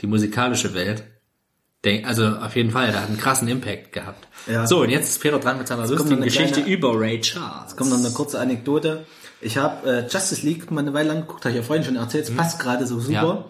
Die 0.00 0.06
musikalische 0.06 0.74
Welt. 0.74 1.02
Also 2.04 2.26
auf 2.26 2.54
jeden 2.56 2.70
Fall, 2.70 2.90
der 2.90 3.02
hat 3.02 3.08
einen 3.08 3.18
krassen 3.18 3.48
Impact 3.48 3.92
gehabt. 3.92 4.26
Ja. 4.46 4.66
So, 4.66 4.82
und 4.82 4.90
jetzt 4.90 5.08
ist 5.08 5.20
Peter 5.20 5.38
dran 5.38 5.58
mit 5.58 5.68
seiner 5.68 5.86
lustigen 5.86 6.22
Geschichte 6.22 6.60
kleine- 6.62 6.68
über 6.76 6.98
Ray 6.98 7.20
Charles. 7.20 7.76
Kommt 7.76 7.90
noch 7.90 7.98
eine 7.98 8.10
kurze 8.10 8.38
Anekdote. 8.40 9.06
Ich 9.40 9.56
habe 9.58 9.88
äh, 9.90 10.00
Justice 10.08 10.44
League 10.46 10.70
mal 10.70 10.80
eine 10.80 10.94
Weile 10.94 11.08
lang 11.08 11.20
geguckt, 11.22 11.44
habe 11.44 11.50
ich 11.50 11.56
ja 11.56 11.62
vorhin 11.62 11.84
schon 11.84 11.96
erzählt, 11.96 12.28
es 12.28 12.34
passt 12.34 12.58
gerade 12.58 12.86
so 12.86 12.98
super. 13.00 13.12
Ja. 13.12 13.44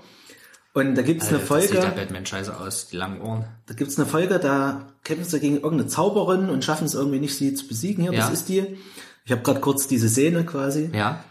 Und 0.72 0.94
da 0.94 1.02
gibt's 1.02 1.28
eine 1.28 1.38
Alter, 1.38 1.54
das 1.54 1.62
sieht 1.64 1.74
der 1.74 1.82
Folge, 1.82 1.96
Batman 1.96 2.26
scheiße 2.26 2.58
aus, 2.58 2.88
die 2.88 2.96
langen 2.96 3.20
Ohren. 3.22 3.46
da 3.66 3.72
gibt's 3.74 3.96
eine 3.98 4.06
Folge, 4.06 4.38
da 4.38 4.88
kämpfen 5.04 5.24
sie 5.24 5.40
gegen 5.40 5.54
irgendeine 5.56 5.86
Zauberin 5.86 6.50
und 6.50 6.64
schaffen 6.64 6.84
es 6.84 6.92
irgendwie 6.94 7.18
nicht, 7.20 7.34
sie 7.36 7.54
zu 7.54 7.66
besiegen. 7.66 8.02
Hier, 8.02 8.12
Ja. 8.12 8.20
das 8.20 8.30
ist 8.32 8.48
die. 8.50 8.76
Ich 9.24 9.32
habe 9.32 9.42
gerade 9.42 9.60
kurz 9.60 9.86
diese 9.88 10.08
Szene 10.10 10.44
quasi. 10.44 10.90
Ja? 10.92 11.24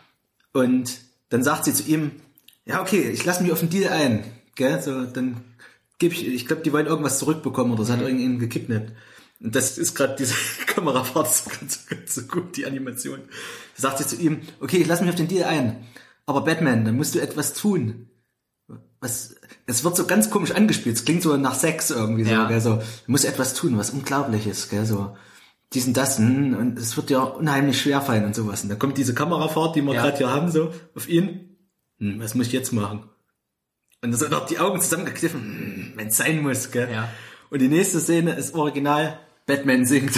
Und 0.54 0.98
dann 1.30 1.44
sagt 1.44 1.66
sie 1.66 1.74
zu 1.74 1.84
ihm, 1.84 2.12
ja, 2.66 2.82
okay, 2.82 3.10
ich 3.10 3.24
lasse 3.26 3.44
mich 3.44 3.52
auf 3.52 3.60
den 3.60 3.70
Deal 3.70 3.92
ein. 3.94 4.24
Gell? 4.56 4.82
So, 4.82 5.04
dann 5.06 5.38
ich, 6.00 6.28
ich 6.28 6.46
glaube, 6.48 6.62
die 6.64 6.74
wollen 6.74 6.88
irgendwas 6.88 7.20
zurückbekommen 7.20 7.74
oder 7.74 7.86
sie 7.86 7.92
Mhm. 7.94 7.98
hat 7.98 8.04
irgendjemanden 8.04 8.40
gekidnappt. 8.40 8.94
Und 9.42 9.56
das 9.56 9.78
ist 9.78 9.96
gerade 9.96 10.16
diese 10.18 10.34
Kamerafahrt 10.68 11.32
so 11.34 11.50
ganz, 11.50 11.86
ganz 11.88 12.16
so 12.16 12.22
gut, 12.24 12.56
die 12.58 12.66
Animation. 12.66 13.20
Da 13.76 13.82
sagt 13.82 13.98
sie 14.00 14.08
zu 14.08 14.16
ihm, 14.22 14.42
okay, 14.60 14.78
ich 14.78 14.88
lasse 14.88 15.04
mich 15.04 15.10
auf 15.12 15.16
den 15.18 15.28
Deal 15.28 15.46
ein. 15.48 15.86
Aber 16.26 16.42
Batman, 16.42 16.86
dann 16.86 16.96
musst 16.96 17.16
du 17.16 17.20
etwas 17.20 17.54
tun. 17.54 18.10
Was, 19.00 19.36
es 19.68 19.84
wird 19.84 19.96
so 19.96 20.06
ganz 20.08 20.30
komisch 20.32 20.52
angespielt. 20.52 20.96
Es 20.96 21.06
klingt 21.06 21.22
so 21.22 21.38
nach 21.38 21.54
Sex 21.54 21.92
irgendwie 21.92 22.24
so, 22.24 22.32
Ja. 22.32 22.48
gell? 22.48 22.62
so. 22.62 22.76
Du 22.78 22.84
musst 23.12 23.26
etwas 23.26 23.54
tun, 23.54 23.78
was 23.78 23.92
Unglaubliches, 23.92 24.70
gell? 24.70 24.86
So, 24.86 25.16
dies 25.74 25.86
und 25.86 25.96
das, 25.98 26.18
hm, 26.18 26.56
und 26.56 26.80
es 26.80 26.98
wird 26.98 27.10
dir 27.10 27.36
unheimlich 27.36 27.80
schwer 27.80 28.02
fallen 28.02 28.26
und 28.26 28.34
sowas. 28.36 28.64
Und 28.64 28.70
da 28.70 28.76
kommt 28.76 28.98
diese 28.98 29.14
Kamerafahrt, 29.14 29.76
die 29.76 29.82
wir 29.84 29.94
Ja. 29.94 30.02
gerade 30.02 30.18
hier 30.18 30.30
haben, 30.32 30.50
so, 30.50 30.74
auf 30.96 31.08
ihn. 31.08 31.58
Hm, 32.00 32.20
was 32.20 32.34
muss 32.34 32.48
ich 32.48 32.54
jetzt 32.54 32.74
machen? 32.74 33.04
Und 34.06 34.12
dann 34.12 34.20
sind 34.20 34.32
noch 34.32 34.46
die 34.46 34.60
Augen 34.60 34.80
zusammengekniffen, 34.82 35.42
hm, 35.42 35.94
wenn 35.96 36.08
es 36.08 36.18
sein 36.18 36.42
muss, 36.42 36.72
gell? 36.72 36.90
Ja. 36.92 37.10
Und 37.50 37.60
die 37.62 37.68
nächste 37.68 38.00
Szene 38.00 38.34
ist 38.36 38.54
original, 38.56 39.20
Batman 39.46 39.86
singt. 39.86 40.16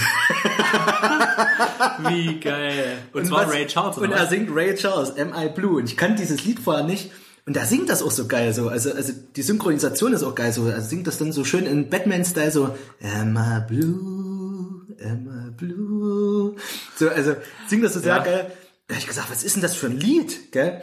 Wie 2.07 2.39
geil. 2.39 2.97
Und, 3.13 3.25
zwar 3.25 3.47
was- 3.47 3.53
Ray 3.53 3.67
Charles, 3.67 3.97
Und 3.97 4.07
oder 4.07 4.15
er 4.17 4.23
was? 4.23 4.29
singt 4.29 4.49
Ray 4.53 4.75
Charles, 4.75 5.09
M.I. 5.11 5.49
Blue. 5.49 5.77
Und 5.77 5.85
ich 5.89 5.97
kannte 5.97 6.21
dieses 6.21 6.43
Lied 6.45 6.59
vorher 6.59 6.83
nicht. 6.83 7.11
Und 7.45 7.55
er 7.55 7.65
singt 7.65 7.89
das 7.89 8.03
auch 8.03 8.11
so 8.11 8.27
geil 8.27 8.53
so. 8.53 8.67
Also, 8.69 8.91
also 8.91 9.13
die 9.35 9.41
Synchronisation 9.41 10.11
ist 10.13 10.23
auch 10.23 10.35
geil 10.35 10.51
so. 10.51 10.67
Er 10.67 10.81
singt 10.81 11.07
das 11.07 11.17
dann 11.17 11.31
so 11.31 11.45
schön 11.45 11.65
in 11.65 11.89
Batman-Style 11.89 12.51
so, 12.51 12.75
M.I. 12.99 13.61
Blue, 13.67 14.85
M.I. 14.97 15.51
Blue. 15.55 16.55
So, 16.97 17.09
also 17.09 17.35
singt 17.67 17.83
das 17.85 17.93
so 17.93 17.99
sehr 18.01 18.17
Ja. 18.17 18.23
geil. 18.23 18.51
Da 18.87 18.95
habe 18.95 18.99
ich 19.01 19.07
gesagt, 19.07 19.29
was 19.31 19.43
ist 19.43 19.55
denn 19.55 19.61
das 19.63 19.75
für 19.75 19.87
ein 19.87 19.97
Lied, 19.97 20.51
gell? 20.51 20.81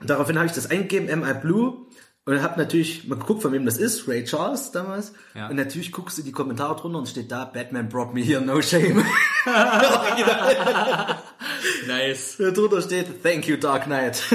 Und 0.00 0.10
daraufhin 0.10 0.36
habe 0.36 0.46
ich 0.46 0.52
das 0.52 0.70
eingegeben, 0.70 1.08
M.I. 1.08 1.34
Blue. 1.40 1.86
Und 2.26 2.42
habe 2.42 2.60
natürlich 2.60 3.08
mal 3.08 3.18
geguckt, 3.18 3.42
von 3.42 3.52
wem 3.52 3.64
das 3.64 3.78
ist, 3.78 4.06
Ray 4.06 4.24
Charles 4.24 4.72
damals. 4.72 5.12
Ja. 5.34 5.48
Und 5.48 5.56
natürlich 5.56 5.90
guckst 5.90 6.18
du 6.18 6.22
die 6.22 6.32
Kommentare 6.32 6.76
drunter 6.76 6.98
und 6.98 7.08
steht 7.08 7.32
da, 7.32 7.46
Batman 7.46 7.88
brought 7.88 8.12
me 8.14 8.20
here, 8.20 8.40
no 8.40 8.60
shame. 8.60 9.04
Nice. 11.86 12.36
Da 12.38 12.50
drunter 12.50 12.82
steht, 12.82 13.22
thank 13.22 13.46
you, 13.46 13.56
Dark 13.56 13.84
Knight. 13.84 14.22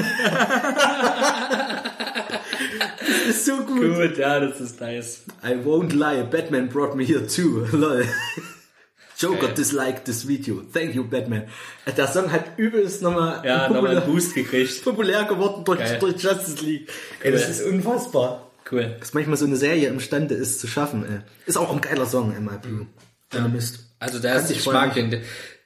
das 2.98 3.26
ist 3.28 3.46
so 3.46 3.56
gut. 3.58 3.94
Gut, 3.94 4.18
ja, 4.18 4.40
das 4.40 4.60
ist 4.60 4.80
nice. 4.80 5.22
I 5.44 5.54
won't 5.54 5.92
lie, 5.92 6.24
Batman 6.24 6.68
brought 6.68 6.96
me 6.96 7.04
here 7.04 7.26
too. 7.26 7.66
Lol. 7.72 8.04
Joker 9.18 9.48
disliked 9.48 10.04
this 10.04 10.28
video. 10.28 10.62
Thank 10.72 10.94
you, 10.94 11.04
Batman. 11.04 11.48
Der 11.96 12.06
Song 12.08 12.30
hat 12.30 12.58
übelst 12.58 13.00
nochmal 13.02 13.42
Ja, 13.44 13.68
nochmal 13.68 13.96
einen 13.96 14.06
Boost 14.06 14.34
gekriegt. 14.34 14.84
populär 14.84 15.24
geworden 15.24 15.64
durch, 15.64 15.78
Geil. 15.78 15.98
durch 15.98 16.22
Justice 16.22 16.62
League. 16.64 16.90
Ey, 17.22 17.32
das 17.32 17.48
ist 17.48 17.62
unfassbar. 17.62 18.50
Cool. 18.70 18.96
Was 18.98 19.14
manchmal 19.14 19.36
so 19.36 19.46
eine 19.46 19.56
Serie 19.56 19.88
imstande 19.88 20.34
ist 20.34 20.60
zu 20.60 20.66
schaffen. 20.66 21.04
Ey. 21.06 21.20
Ist 21.46 21.56
auch 21.56 21.72
ein 21.72 21.80
geiler 21.80 22.06
Song, 22.06 22.34
Emma 22.36 22.56
Blue. 22.56 22.86
Ja. 23.32 23.46
Mist. 23.48 23.80
Also 23.98 24.18
der 24.18 24.34
Kannte 24.36 24.52
ist, 24.52 24.58
ich 24.60 24.66
mag 24.66 24.94
den, 24.94 25.22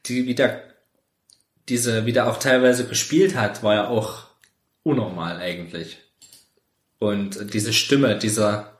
die, 0.06 0.26
wie 0.26 0.34
der, 0.34 0.62
diese, 1.68 2.06
wie 2.06 2.12
der 2.12 2.28
auch 2.28 2.38
teilweise 2.38 2.86
gespielt 2.86 3.34
hat, 3.34 3.62
war 3.62 3.74
ja 3.74 3.88
auch 3.88 4.26
unnormal 4.82 5.36
eigentlich. 5.38 5.98
Und 6.98 7.52
diese 7.54 7.72
Stimme, 7.72 8.18
dieser, 8.18 8.79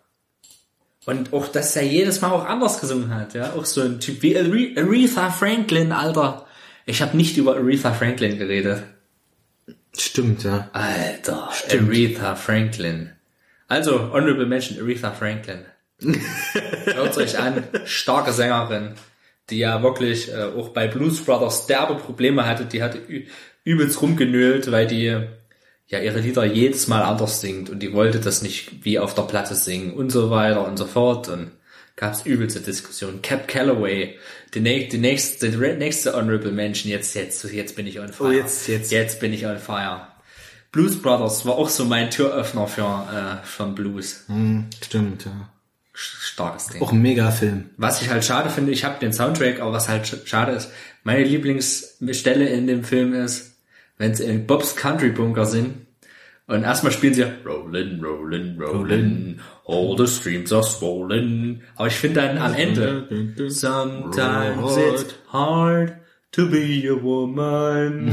und 1.07 1.33
auch, 1.33 1.49
dass 1.49 1.75
er 1.77 1.83
jedes 1.85 2.21
Mal 2.21 2.31
auch 2.31 2.45
anders 2.47 2.81
gesungen 2.81 3.15
hat, 3.15 3.35
ja, 3.35 3.53
auch 3.55 3.65
so 3.65 3.81
ein 3.83 4.01
Typ 4.01 4.23
wie 4.23 4.37
Are- 4.37 4.73
Aretha 4.77 5.31
Franklin, 5.31 5.93
Alter. 5.93 6.47
Ich 6.87 7.01
habe 7.03 7.17
nicht 7.17 7.37
über 7.37 7.57
Aretha 7.57 7.93
Franklin 7.93 8.39
geredet. 8.39 8.83
Stimmt, 9.97 10.45
ja. 10.45 10.69
Alter, 10.73 11.51
Aretha 11.71 12.35
Franklin. 12.37 13.13
Also, 13.69 14.13
Honorable 14.13 14.47
Mention, 14.47 14.79
Aretha 14.83 15.11
Franklin. 15.13 15.65
Hört 16.85 17.17
euch 17.19 17.39
an, 17.39 17.65
starke 17.85 18.33
Sängerin, 18.33 18.95
die 19.51 19.59
ja 19.59 19.83
wirklich 19.83 20.33
äh, 20.33 20.45
auch 20.57 20.71
bei 20.71 20.87
Blues 20.89 21.21
Brothers 21.25 21.67
derbe 21.67 21.97
Probleme 21.97 22.47
hatte. 22.47 22.65
Die 22.65 22.83
hatte 22.83 22.99
ü- 22.99 23.27
übelst 23.65 24.01
rumgenölt, 24.01 24.71
weil 24.71 24.87
die 24.87 25.27
ja 25.91 25.99
ihre 26.01 26.21
Lieder 26.21 26.45
jedes 26.45 26.87
Mal 26.89 27.03
anders 27.03 27.41
singt 27.43 27.69
und 27.69 27.81
die 27.81 27.93
wollte 27.93 28.19
das 28.21 28.41
nicht 28.43 28.85
wie 28.85 28.99
auf 28.99 29.15
der 29.15 29.23
Platte 29.23 29.55
singen 29.55 29.93
und 29.93 30.11
so 30.11 30.31
weiter 30.31 30.67
und 30.67 30.79
so 30.79 30.87
fort 30.87 31.29
und 31.29 31.51
gab's 31.97 32.25
übelste 32.25 32.61
Diskussionen. 32.61 33.21
Cap 33.21 33.47
Calloway, 33.47 34.17
die, 34.55 34.89
die 34.89 34.99
nächste, 34.99 35.51
die 35.51 35.57
nächste 35.59 36.15
Honorable 36.15 36.53
Mention, 36.53 36.91
jetzt, 36.91 37.15
jetzt, 37.15 37.45
jetzt 37.53 37.77
bin 37.77 37.87
ich 37.87 38.01
on 38.01 38.09
fire. 38.13 38.29
Oh, 38.29 38.33
jetzt, 38.33 38.67
jetzt. 38.69 38.91
Jetzt 38.91 39.21
bin 39.21 39.33
ich 39.35 39.45
on 39.47 39.59
fire. 39.59 40.07
Blues 40.73 41.03
Brothers 41.03 41.45
war 41.45 41.57
auch 41.57 41.69
so 41.69 41.85
mein 41.85 42.11
Türöffner 42.11 42.67
für, 42.69 43.41
äh, 43.43 43.45
für 43.47 43.67
Blues. 43.67 44.25
Stimmt, 44.83 45.25
ja. 45.27 45.51
Starkes 45.93 46.69
Ding. 46.69 46.81
Auch 46.81 46.93
ein 46.93 47.03
Mega-Film. 47.03 47.71
Was 47.77 48.01
ich 48.01 48.09
halt 48.09 48.25
schade 48.25 48.49
finde, 48.49 48.73
ich 48.73 48.85
habe 48.85 48.99
den 49.01 49.13
Soundtrack, 49.13 49.61
aber 49.61 49.73
was 49.73 49.89
halt 49.89 50.07
sch- 50.07 50.25
schade 50.27 50.53
ist, 50.53 50.71
meine 51.03 51.25
Lieblingsstelle 51.25 52.49
in 52.49 52.67
dem 52.69 52.85
Film 52.85 53.13
ist, 53.13 53.50
wenn 54.01 54.15
sie 54.15 54.25
in 54.25 54.47
Bobs 54.47 54.75
Country 54.77 55.11
Bunker 55.11 55.45
sind 55.45 55.87
Und 56.47 56.65
erstmal 56.65 56.91
spielen 56.91 57.15
sie 57.15 57.21
ja 57.21 57.29
Rollin, 57.45 58.03
Rollin, 58.03 58.61
Rollin, 58.61 59.41
all 59.69 59.95
the 59.97 60.09
streams 60.09 60.53
are 60.53 60.65
swollen. 60.65 61.63
Aber 61.77 61.87
ich 61.87 61.95
finde 61.95 62.23
dann 62.23 62.39
am 62.39 62.55
Ende 62.55 63.07
Sometimes 63.51 64.77
it's 64.77 65.15
hard 65.33 65.93
to 66.33 66.49
be 66.49 66.89
a 66.89 67.01
woman. 67.01 68.13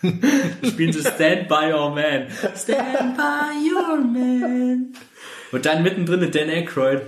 spielen 0.62 0.92
sie 0.92 1.00
Stand 1.00 1.48
by 1.48 1.70
your 1.70 1.94
man. 1.94 2.28
Stand 2.54 3.16
by 3.16 3.52
your 3.68 3.98
man. 3.98 4.94
Und 5.52 5.66
dann 5.66 5.82
mittendrin 5.82 6.30
Dan 6.30 6.48
Aykroyd. 6.48 7.02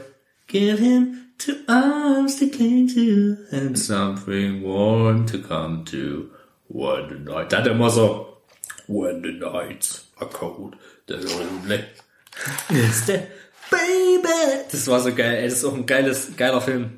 Give 0.48 0.76
him 0.76 1.30
two 1.38 1.54
arms 1.66 2.36
to 2.40 2.48
cling 2.48 2.88
to 2.88 3.36
and 3.56 3.78
something 3.78 4.62
warm 4.62 5.24
to 5.26 5.38
come 5.38 5.84
to. 5.86 6.30
When 6.68 7.08
the 7.08 7.30
night. 7.30 7.52
Dann 7.52 7.66
immer 7.66 7.90
so. 7.90 8.36
When 8.86 9.22
the 9.22 9.32
nights 9.32 10.06
are 10.18 10.30
cold, 10.30 10.74
they're 11.06 11.18
lonely. 11.22 11.84
Stand- 12.92 13.26
Baby! 13.70 14.64
Das 14.70 14.86
war 14.88 15.00
so 15.00 15.14
geil, 15.14 15.36
ey, 15.36 15.44
das 15.48 15.58
ist 15.58 15.64
auch 15.64 15.74
ein 15.74 15.84
geiles, 15.84 16.36
geiler 16.38 16.60
Film. 16.62 16.92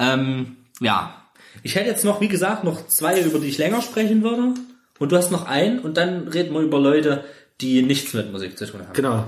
Ähm, 0.00 0.56
ja. 0.80 1.22
Ich 1.62 1.76
hätte 1.76 1.88
jetzt 1.88 2.04
noch, 2.04 2.20
wie 2.20 2.26
gesagt, 2.28 2.64
noch 2.64 2.88
zwei, 2.88 3.20
über 3.20 3.38
die 3.38 3.46
ich 3.46 3.58
länger 3.58 3.80
sprechen 3.80 4.22
würde. 4.24 4.54
Und 4.98 5.12
du 5.12 5.16
hast 5.16 5.30
noch 5.30 5.46
einen 5.46 5.78
und 5.78 5.96
dann 5.96 6.26
reden 6.28 6.52
wir 6.52 6.60
über 6.62 6.80
Leute, 6.80 7.24
die 7.60 7.82
nichts 7.82 8.12
mit 8.14 8.32
Musik 8.32 8.58
zu 8.58 8.66
tun 8.66 8.80
haben. 8.80 8.92
Genau. 8.92 9.24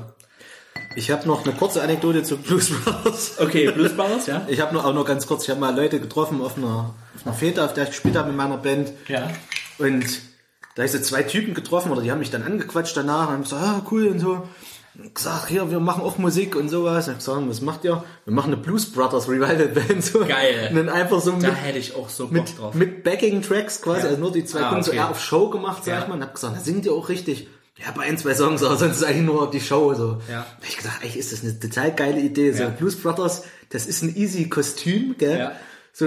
Ich 0.97 1.11
habe 1.11 1.27
noch 1.29 1.45
eine 1.45 1.55
kurze 1.55 1.83
Anekdote 1.83 2.23
zu 2.25 2.39
Blues 2.39 2.71
Brothers. 2.71 3.39
Okay, 3.39 3.71
Blues 3.71 3.93
Brothers, 3.95 4.27
ja? 4.27 4.45
Ich 4.49 4.61
habe 4.61 4.75
noch 4.75 4.85
auch 4.85 4.95
nur 4.95 5.05
ganz 5.05 5.27
kurz, 5.27 5.45
ich 5.45 5.51
habe 5.51 5.61
mal 5.61 5.75
Leute 5.77 6.01
getroffen 6.01 6.41
auf 6.43 6.57
einer, 6.57 6.95
auf 7.15 7.27
einer 7.27 7.35
Fete, 7.35 7.65
auf 7.65 7.75
der 7.75 7.85
ich 7.85 7.91
gespielt 7.91 8.17
habe 8.17 8.29
mit 8.29 8.37
meiner 8.37 8.57
Band. 8.57 8.91
Ja. 9.07 9.31
Und 9.79 10.05
da 10.75 10.83
ist 10.85 10.93
so 10.93 10.99
zwei 11.01 11.23
Typen 11.23 11.55
getroffen 11.55 11.91
oder 11.93 12.03
die 12.03 12.11
haben 12.11 12.19
mich 12.21 12.31
dann 12.31 12.43
angequatscht 12.43 12.97
danach 12.97 13.29
und 13.29 13.33
haben 13.35 13.43
gesagt, 13.43 13.63
ah, 13.63 13.83
cool 13.91 14.09
und 14.09 14.19
so. 14.21 14.47
Und 14.97 15.15
gesagt, 15.15 15.49
hier, 15.49 15.71
wir 15.71 15.79
machen 15.79 16.03
auch 16.03 16.19
Musik 16.19 16.57
und 16.57 16.69
sowas. 16.69 17.07
Und 17.07 17.13
ich 17.15 17.19
gesagt, 17.25 17.49
was 17.49 17.61
macht 17.61 17.85
ihr? 17.85 18.03
Wir 18.25 18.35
machen 18.35 18.53
eine 18.53 18.57
Blues 18.63 18.91
Brothers 18.91 19.29
Revival 19.29 19.69
Band. 19.69 20.05
So. 20.05 20.21
Geil. 20.25 20.69
Und 20.71 20.77
dann 20.77 20.89
einfach 20.89 21.21
so 21.21 21.31
Da 21.33 21.37
mit, 21.49 21.63
hätte 21.63 21.79
ich 21.79 21.95
auch 21.95 22.09
so 22.09 22.25
Bock 22.25 22.33
mit, 22.33 22.59
drauf. 22.59 22.75
mit 22.75 23.05
Backing-Tracks 23.05 23.81
quasi, 23.83 24.07
also 24.09 24.19
nur 24.21 24.33
die 24.33 24.45
zwei 24.45 24.61
Ah, 24.63 24.69
Kunden 24.71 24.83
so 24.85 24.91
okay. 24.91 24.99
eher 24.99 25.11
auf 25.11 25.21
Show 25.23 25.51
gemacht, 25.51 25.85
sag 25.85 25.95
Ja. 25.95 26.03
ich 26.03 26.09
mal. 26.09 26.15
Und 26.15 26.23
hab 26.23 26.35
gesagt, 26.35 26.57
da 26.57 26.61
singt 26.61 26.85
ihr 26.87 26.93
auch 26.93 27.09
richtig. 27.09 27.49
Ja, 27.77 27.93
bei 27.95 28.03
ein, 28.03 28.19
zwei 28.19 28.35
Songs, 28.35 28.65
aber 28.65 28.77
sonst 28.77 28.97
ist 28.97 29.05
eigentlich 29.05 29.23
nur 29.27 29.49
die 29.51 29.61
Show. 29.61 29.95
So. 29.95 30.21
Ja. 30.29 30.41
Da 30.41 30.57
hab 30.57 30.69
ich 30.69 30.77
gesagt, 30.77 30.97
eigentlich 31.01 31.17
ist 31.17 31.33
das 31.33 31.43
eine 31.45 31.61
total 31.61 31.95
geile 31.95 32.19
Idee. 32.21 32.51
So 32.53 32.65
Ja. 32.65 32.69
Blues 32.71 32.97
Brothers, 32.97 33.45
das 33.71 33.87
ist 33.87 34.03
ein 34.03 34.17
easy 34.17 34.49
Kostüm, 34.49 35.15
gell? 35.17 35.39
Ja. 35.39 35.53
So 35.93 36.07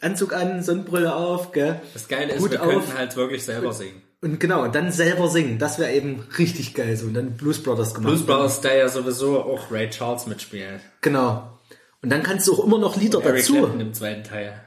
Anzug 0.00 0.32
an, 0.32 0.62
Sonnenbrille 0.62 1.14
auf, 1.14 1.52
gell? 1.52 1.80
Das 1.94 2.08
Geile 2.08 2.34
ist, 2.34 2.40
Hut 2.42 2.52
wir 2.52 2.62
auf. 2.62 2.68
könnten 2.68 2.94
halt 2.94 3.16
wirklich 3.16 3.44
selber 3.44 3.72
singen. 3.72 4.02
Und 4.20 4.40
genau, 4.40 4.64
und 4.64 4.74
dann 4.74 4.90
selber 4.90 5.28
singen. 5.28 5.58
Das 5.58 5.78
wäre 5.78 5.92
eben 5.92 6.24
richtig 6.38 6.74
geil 6.74 6.96
so. 6.96 7.06
Und 7.06 7.14
dann 7.14 7.36
Blues 7.36 7.62
Brothers 7.62 7.94
gemacht. 7.94 8.10
Blues 8.12 8.26
Brothers, 8.26 8.60
da 8.60 8.74
ja 8.74 8.88
sowieso 8.88 9.40
auch 9.42 9.70
Ray 9.70 9.88
Charles 9.90 10.26
mitspielt. 10.26 10.80
Genau. 11.02 11.58
Und 12.02 12.10
dann 12.10 12.22
kannst 12.22 12.46
du 12.48 12.54
auch 12.54 12.64
immer 12.64 12.78
noch 12.78 12.96
Lieder 12.96 13.22
Eric 13.22 13.38
dazu. 13.42 13.54
Clapton 13.54 13.80
im 13.80 13.94
zweiten 13.94 14.24
Teil. 14.24 14.60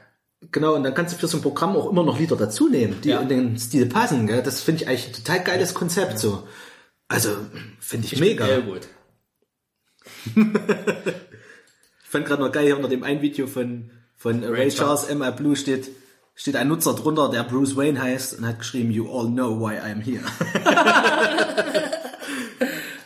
Genau, 0.50 0.74
und 0.74 0.82
dann 0.82 0.94
kannst 0.94 1.14
du 1.14 1.18
für 1.18 1.28
so 1.28 1.38
ein 1.38 1.42
Programm 1.42 1.76
auch 1.76 1.90
immer 1.90 2.02
noch 2.02 2.18
Lieder 2.18 2.36
dazu 2.36 2.68
nehmen, 2.68 3.00
die 3.02 3.10
Ja. 3.10 3.20
in 3.20 3.28
den 3.28 3.58
Stil 3.58 3.86
passen. 3.86 4.26
Gell? 4.26 4.42
Das 4.42 4.60
finde 4.62 4.82
ich 4.82 4.88
eigentlich 4.88 5.06
ein 5.08 5.12
total 5.12 5.44
geiles 5.44 5.72
Konzept 5.74 6.18
so. 6.18 6.46
Also, 7.08 7.30
finde 7.78 8.06
ich, 8.10 8.18
mega. 8.18 8.46
Sehr 8.46 8.62
gut. 8.62 8.88
Ich 12.04 12.10
fand 12.14 12.26
gerade 12.26 12.42
noch 12.42 12.52
geil, 12.52 12.66
hier 12.66 12.76
unter 12.76 12.90
dem 12.90 13.04
ein 13.04 13.22
Video 13.22 13.46
von, 13.46 13.90
von 14.22 14.44
Ray, 14.44 14.68
Charles, 14.68 15.08
M.A. 15.08 15.32
Blue 15.32 15.56
steht, 15.56 15.90
steht 16.36 16.54
ein 16.54 16.68
Nutzer 16.68 16.94
drunter, 16.94 17.28
der 17.28 17.42
Bruce 17.42 17.76
Wayne 17.76 18.00
heißt 18.00 18.38
und 18.38 18.46
hat 18.46 18.60
geschrieben, 18.60 18.92
you 18.92 19.10
all 19.10 19.26
know 19.26 19.58
why 19.58 19.80
I'm 19.80 20.00
here. 20.00 20.22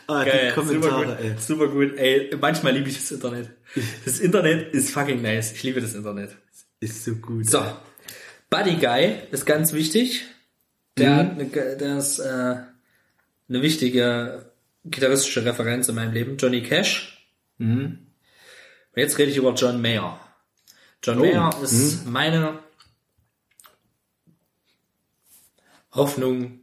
ah, 0.07 0.23
die 0.23 0.53
Kommentare, 0.53 1.17
super 1.17 1.19
ey. 1.19 1.29
gut, 1.29 1.41
super 1.41 1.67
gut. 1.69 1.97
Ey, 1.97 2.29
manchmal 2.39 2.73
liebe 2.73 2.89
ich 2.89 2.97
das 2.97 3.11
Internet. 3.11 3.49
Das 4.05 4.19
Internet 4.19 4.71
ist 4.75 4.91
fucking 4.91 5.23
nice. 5.23 5.53
Ich 5.53 5.63
liebe 5.63 5.81
das 5.81 5.95
Internet. 5.95 6.37
Ist 6.79 7.03
so 7.03 7.15
gut. 7.15 7.49
So, 7.49 7.65
Buddy 8.51 8.75
Guy 8.75 9.15
ist 9.31 9.47
ganz 9.47 9.73
wichtig. 9.73 10.23
Der 10.99 11.15
hat 11.15 11.31
eine, 11.31 11.47
der 11.47 11.97
ist 11.97 12.19
äh, 12.19 12.57
eine 13.49 13.61
wichtige 13.63 14.51
gitarristische 14.85 15.43
Referenz 15.43 15.89
in 15.89 15.95
meinem 15.95 16.13
Leben. 16.13 16.37
Johnny 16.37 16.61
Cash. 16.61 17.27
Und 17.57 18.07
jetzt 18.95 19.17
rede 19.17 19.31
ich 19.31 19.37
über 19.37 19.55
John 19.55 19.81
Mayer. 19.81 20.19
John 21.07 21.19
Mayer 21.19 21.57
ist 21.61 22.05
meine 22.05 22.59
Hoffnung. 25.93 26.59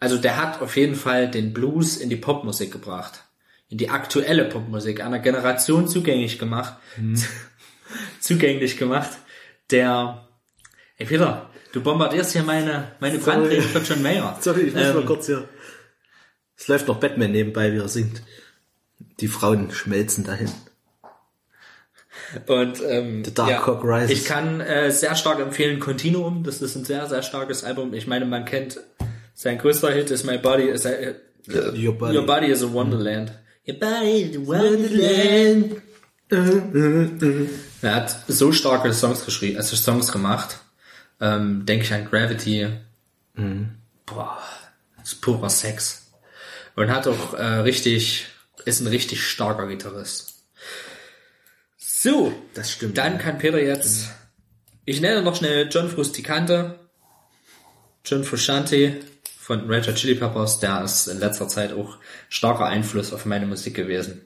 Also 0.00 0.18
der 0.18 0.36
hat 0.36 0.60
auf 0.60 0.76
jeden 0.76 0.94
Fall 0.94 1.30
den 1.30 1.54
Blues 1.54 1.96
in 1.96 2.10
die 2.10 2.16
Popmusik 2.16 2.70
gebracht. 2.70 3.24
In 3.68 3.78
die 3.78 3.88
aktuelle 3.88 4.44
Popmusik, 4.44 5.00
einer 5.00 5.18
Generation 5.18 5.88
zugänglich 5.88 6.38
gemacht. 6.38 6.76
zugänglich 8.20 8.76
gemacht, 8.76 9.10
der 9.70 10.28
Ey 10.98 11.06
Peter, 11.06 11.50
du 11.72 11.82
bombardierst 11.82 12.32
hier 12.32 12.42
meine, 12.42 12.92
meine. 13.00 13.18
Brandrede 13.18 13.62
von 13.62 13.84
John 13.84 14.02
Mayer. 14.02 14.38
Sorry, 14.42 14.62
ich 14.62 14.74
muss 14.74 14.82
Ähm, 14.82 14.94
mal 14.94 15.04
kurz 15.04 15.26
hier. 15.26 15.48
Es 16.56 16.68
läuft 16.68 16.88
noch 16.88 17.00
Batman 17.00 17.32
nebenbei, 17.32 17.72
wie 17.72 17.78
er 17.78 17.88
singt. 17.88 18.22
Die 19.20 19.28
Frauen 19.28 19.70
schmelzen 19.70 20.24
dahin. 20.24 20.50
Und 22.46 22.82
ähm, 22.88 23.24
The 23.24 23.34
Dark 23.34 23.62
Cock 23.62 23.84
Rises. 23.84 24.10
ich 24.10 24.24
kann 24.24 24.60
äh, 24.60 24.90
sehr 24.90 25.14
stark 25.14 25.38
empfehlen 25.40 25.78
Continuum. 25.80 26.42
Das 26.42 26.60
ist 26.62 26.74
ein 26.76 26.84
sehr, 26.84 27.06
sehr 27.06 27.22
starkes 27.22 27.64
Album. 27.64 27.94
Ich 27.94 28.06
meine, 28.06 28.24
man 28.24 28.44
kennt 28.44 28.80
sein 29.34 29.58
größter 29.58 29.92
Hit 29.92 30.10
ist 30.10 30.24
My 30.24 30.38
Body 30.38 30.64
is 30.64 30.86
a, 30.86 30.90
Your 31.48 31.92
Body. 31.96 32.16
Your 32.16 32.26
Body 32.26 32.46
is 32.46 32.62
a 32.62 32.72
Wonderland. 32.72 33.32
Your 33.68 33.78
Body 33.78 34.22
is 34.22 34.36
a 34.36 34.46
Wonderland. 34.46 35.82
Er 37.82 37.94
hat 37.94 38.16
so 38.26 38.50
starke 38.50 38.92
Songs 38.92 39.24
geschrieben, 39.24 39.58
also 39.58 39.76
Songs 39.76 40.10
gemacht. 40.10 40.58
Ähm, 41.20 41.64
Denke 41.66 41.84
ich 41.84 41.92
an 41.92 42.08
Gravity. 42.10 42.68
Boah, 44.06 44.38
das 44.98 45.12
ist 45.12 45.20
purer 45.20 45.50
Sex. 45.50 46.10
Und 46.74 46.90
hat 46.90 47.06
auch 47.06 47.34
äh, 47.34 47.42
richtig, 47.60 48.26
ist 48.64 48.80
ein 48.80 48.86
richtig 48.86 49.22
starker 49.22 49.66
Gitarrist. 49.68 50.35
So, 52.06 52.32
Das 52.54 52.70
stimmt. 52.70 52.96
dann 52.98 53.18
kann 53.18 53.38
Peter 53.38 53.60
jetzt, 53.60 54.10
ich 54.84 55.00
nenne 55.00 55.22
noch 55.22 55.34
schnell 55.34 55.68
John 55.68 55.90
Frusticante, 55.90 56.78
John 58.04 58.22
Frusciante 58.22 58.98
von 59.40 59.68
Red 59.68 59.88
Hot 59.88 59.96
Chili 59.96 60.14
Peppers, 60.14 60.60
der 60.60 60.84
ist 60.84 61.08
in 61.08 61.18
letzter 61.18 61.48
Zeit 61.48 61.72
auch 61.72 61.98
starker 62.28 62.66
Einfluss 62.66 63.12
auf 63.12 63.24
meine 63.24 63.46
Musik 63.46 63.74
gewesen. 63.74 64.24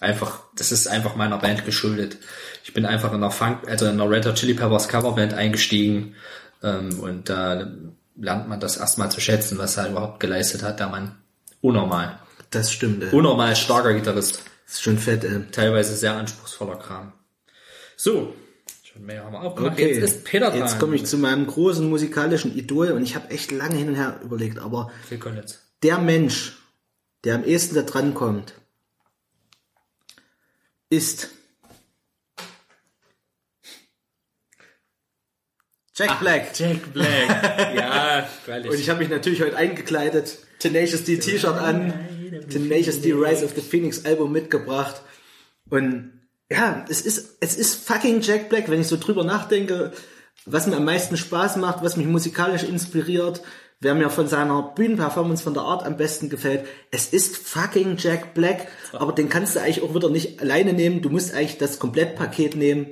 Einfach, 0.00 0.40
das 0.56 0.72
ist 0.72 0.86
einfach 0.86 1.16
meiner 1.16 1.36
Band 1.36 1.66
geschuldet. 1.66 2.16
Ich 2.64 2.72
bin 2.72 2.86
einfach 2.86 3.12
in 3.12 3.20
der 3.20 3.30
Funk, 3.30 3.68
also 3.68 3.84
in 3.84 3.98
der 3.98 4.08
Red 4.08 4.24
Hot 4.24 4.36
Chili 4.36 4.54
Peppers 4.54 4.88
Coverband 4.88 5.34
eingestiegen 5.34 6.14
ähm, 6.62 6.98
und 6.98 7.28
da 7.28 7.70
lernt 8.16 8.48
man 8.48 8.58
das 8.58 8.78
erstmal 8.78 9.10
zu 9.10 9.20
schätzen, 9.20 9.58
was 9.58 9.76
er 9.76 9.90
überhaupt 9.90 10.18
geleistet 10.20 10.62
hat, 10.62 10.80
der 10.80 10.88
Mann. 10.88 11.18
Unnormal. 11.60 12.20
Das 12.48 12.72
stimmt, 12.72 13.02
ey. 13.02 13.10
Unnormal 13.10 13.54
starker 13.54 13.92
Gitarrist 13.92 14.40
Das 14.64 14.76
ist 14.76 14.82
schon 14.82 14.96
fett, 14.96 15.24
ey. 15.24 15.44
teilweise 15.52 15.94
sehr 15.94 16.14
anspruchsvoller 16.14 16.76
Kram. 16.76 17.12
So, 18.00 18.32
schon 18.84 19.04
mehr 19.04 19.24
haben 19.24 19.32
wir 19.32 19.42
auch 19.42 19.56
gemacht. 19.56 19.72
Okay, 19.72 19.92
Jetzt 19.92 20.04
ist 20.04 20.24
Peter 20.24 20.50
dran. 20.50 20.60
Jetzt 20.60 20.78
komme 20.78 20.94
ich 20.94 21.04
zu 21.04 21.18
meinem 21.18 21.48
großen 21.48 21.88
musikalischen 21.88 22.56
Idol 22.56 22.92
und 22.92 23.02
ich 23.02 23.16
habe 23.16 23.28
echt 23.30 23.50
lange 23.50 23.74
hin 23.74 23.88
und 23.88 23.96
her 23.96 24.20
überlegt, 24.22 24.60
aber 24.60 24.92
Phil 25.08 25.18
Collins. 25.18 25.58
der 25.82 25.98
Mensch, 25.98 26.56
der 27.24 27.34
am 27.34 27.44
ehesten 27.44 27.74
da 27.74 27.82
dran 27.82 28.14
kommt, 28.14 28.54
ist 30.90 31.30
Jack 35.96 36.20
Black. 36.20 36.56
Jack 36.56 36.92
Black. 36.92 37.28
ja, 37.74 38.28
freilich. 38.44 38.70
Und 38.70 38.78
ich 38.78 38.88
habe 38.88 39.00
mich 39.00 39.08
natürlich 39.08 39.42
heute 39.42 39.56
eingekleidet, 39.56 40.38
Tenacious 40.60 41.02
D 41.02 41.18
T-Shirt 41.18 41.56
an, 41.56 41.92
Tenacious 42.48 43.00
D 43.00 43.12
Rise 43.12 43.44
of 43.44 43.56
the 43.56 43.60
Phoenix 43.60 44.04
Album 44.04 44.30
mitgebracht. 44.30 45.02
Und 45.68 46.17
ja, 46.50 46.84
es 46.88 47.02
ist, 47.02 47.36
es 47.40 47.56
ist 47.56 47.86
fucking 47.86 48.20
Jack 48.20 48.48
Black, 48.48 48.70
wenn 48.70 48.80
ich 48.80 48.88
so 48.88 48.96
drüber 48.96 49.24
nachdenke, 49.24 49.92
was 50.46 50.66
mir 50.66 50.76
am 50.76 50.84
meisten 50.84 51.16
Spaß 51.16 51.56
macht, 51.56 51.82
was 51.82 51.96
mich 51.96 52.06
musikalisch 52.06 52.62
inspiriert, 52.62 53.42
wer 53.80 53.94
mir 53.94 54.10
von 54.10 54.26
seiner 54.28 54.62
Bühnenperformance, 54.74 55.42
von 55.42 55.54
der 55.54 55.62
Art 55.64 55.84
am 55.84 55.96
besten 55.96 56.30
gefällt. 56.30 56.66
Es 56.90 57.08
ist 57.08 57.36
fucking 57.36 57.96
Jack 57.98 58.34
Black, 58.34 58.68
aber 58.92 59.12
den 59.12 59.28
kannst 59.28 59.56
du 59.56 59.60
eigentlich 59.60 59.82
auch 59.82 59.94
wieder 59.94 60.10
nicht 60.10 60.40
alleine 60.40 60.72
nehmen. 60.72 61.02
Du 61.02 61.10
musst 61.10 61.34
eigentlich 61.34 61.58
das 61.58 61.78
Komplettpaket 61.78 62.56
nehmen 62.56 62.88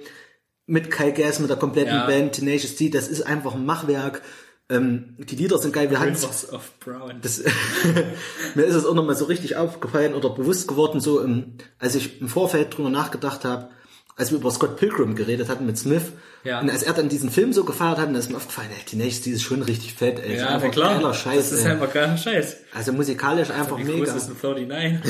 mit 0.66 0.90
Kyle 0.90 1.12
Gass, 1.12 1.38
mit 1.38 1.48
der 1.48 1.56
kompletten 1.56 1.94
Ja. 1.94 2.06
Band, 2.06 2.32
Tenacious 2.32 2.76
D. 2.76 2.90
Das 2.90 3.08
ist 3.08 3.22
einfach 3.22 3.54
ein 3.54 3.64
Machwerk. 3.64 4.22
Ähm, 4.68 5.14
die 5.18 5.36
Lieder 5.36 5.58
sind 5.58 5.72
geil. 5.72 5.90
Wir 5.90 6.00
hatten 6.00 6.14
Rivers 6.14 6.52
of 6.52 6.72
Brown. 6.80 7.20
das, 7.22 7.38
mir 8.56 8.64
ist 8.64 8.74
es 8.74 8.84
auch 8.84 8.94
nochmal 8.94 9.14
so 9.16 9.26
richtig 9.26 9.56
aufgefallen 9.56 10.14
oder 10.14 10.30
bewusst 10.30 10.66
geworden, 10.66 11.00
so 11.00 11.20
im, 11.20 11.52
als 11.78 11.94
ich 11.94 12.20
im 12.20 12.28
Vorfeld 12.28 12.76
drüber 12.76 12.90
nachgedacht 12.90 13.44
habe, 13.44 13.68
als 14.16 14.32
wir 14.32 14.38
über 14.38 14.50
Scott 14.50 14.76
Pilgrim 14.76 15.14
geredet 15.14 15.48
hatten 15.48 15.66
mit 15.66 15.78
Smith. 15.78 16.04
Ja. 16.42 16.60
Und 16.60 16.70
als 16.70 16.82
er 16.82 16.94
dann 16.94 17.08
diesen 17.08 17.30
Film 17.30 17.52
so 17.52 17.64
gefeiert 17.64 17.98
hat, 17.98 18.08
dann 18.08 18.14
ist 18.16 18.30
mir 18.30 18.36
aufgefallen, 18.36 18.70
ey, 18.76 18.84
Teenage 18.84 19.12
Steele 19.12 19.36
ist 19.36 19.42
schon 19.42 19.62
richtig 19.62 19.94
fett, 19.94 20.18
ey. 20.18 20.36
ist 20.36 20.42
einfach 20.42 20.72
geiler 20.74 21.12
Scheiß, 21.14 21.50
das 21.50 21.58
ist 21.60 21.64
ey. 21.64 21.72
einfach 21.72 21.92
geiler 21.92 22.16
Scheiß. 22.16 22.56
Also 22.74 22.92
musikalisch 22.92 23.50
einfach 23.50 23.78
Wie 23.78 23.84
mega. 23.84 24.04
groß 24.04 24.14
ist 24.16 24.30
ein 24.30 24.36
39? 24.42 25.00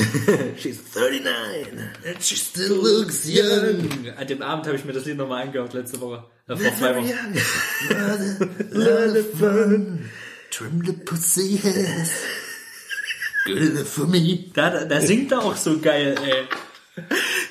She's 0.61 0.79
39 0.93 1.73
and 2.05 2.23
she 2.23 2.35
still 2.35 2.73
looks 2.75 3.25
young. 3.25 3.89
An 4.17 4.27
dem 4.27 4.41
Abend 4.41 4.67
habe 4.67 4.75
ich 4.77 4.85
mir 4.85 4.93
das 4.93 5.05
Lied 5.05 5.17
nochmal 5.17 5.43
angehört, 5.43 5.73
letzte 5.73 5.99
Woche. 6.01 6.23
Äh, 6.47 6.55
vor 6.55 6.75
zwei 6.75 6.95
Wochen. 6.95 7.13
Trim 10.49 10.83
the 10.85 10.93
pussy 10.93 11.57
has. 11.57 12.11
Good 13.45 13.57
enough 13.57 13.87
for 13.87 14.07
me. 14.07 14.45
Da, 14.53 14.69
da, 14.69 14.85
da 14.85 15.01
singt 15.01 15.31
er 15.31 15.43
auch 15.43 15.55
so 15.55 15.79
geil, 15.79 16.15
ey. 16.23 16.47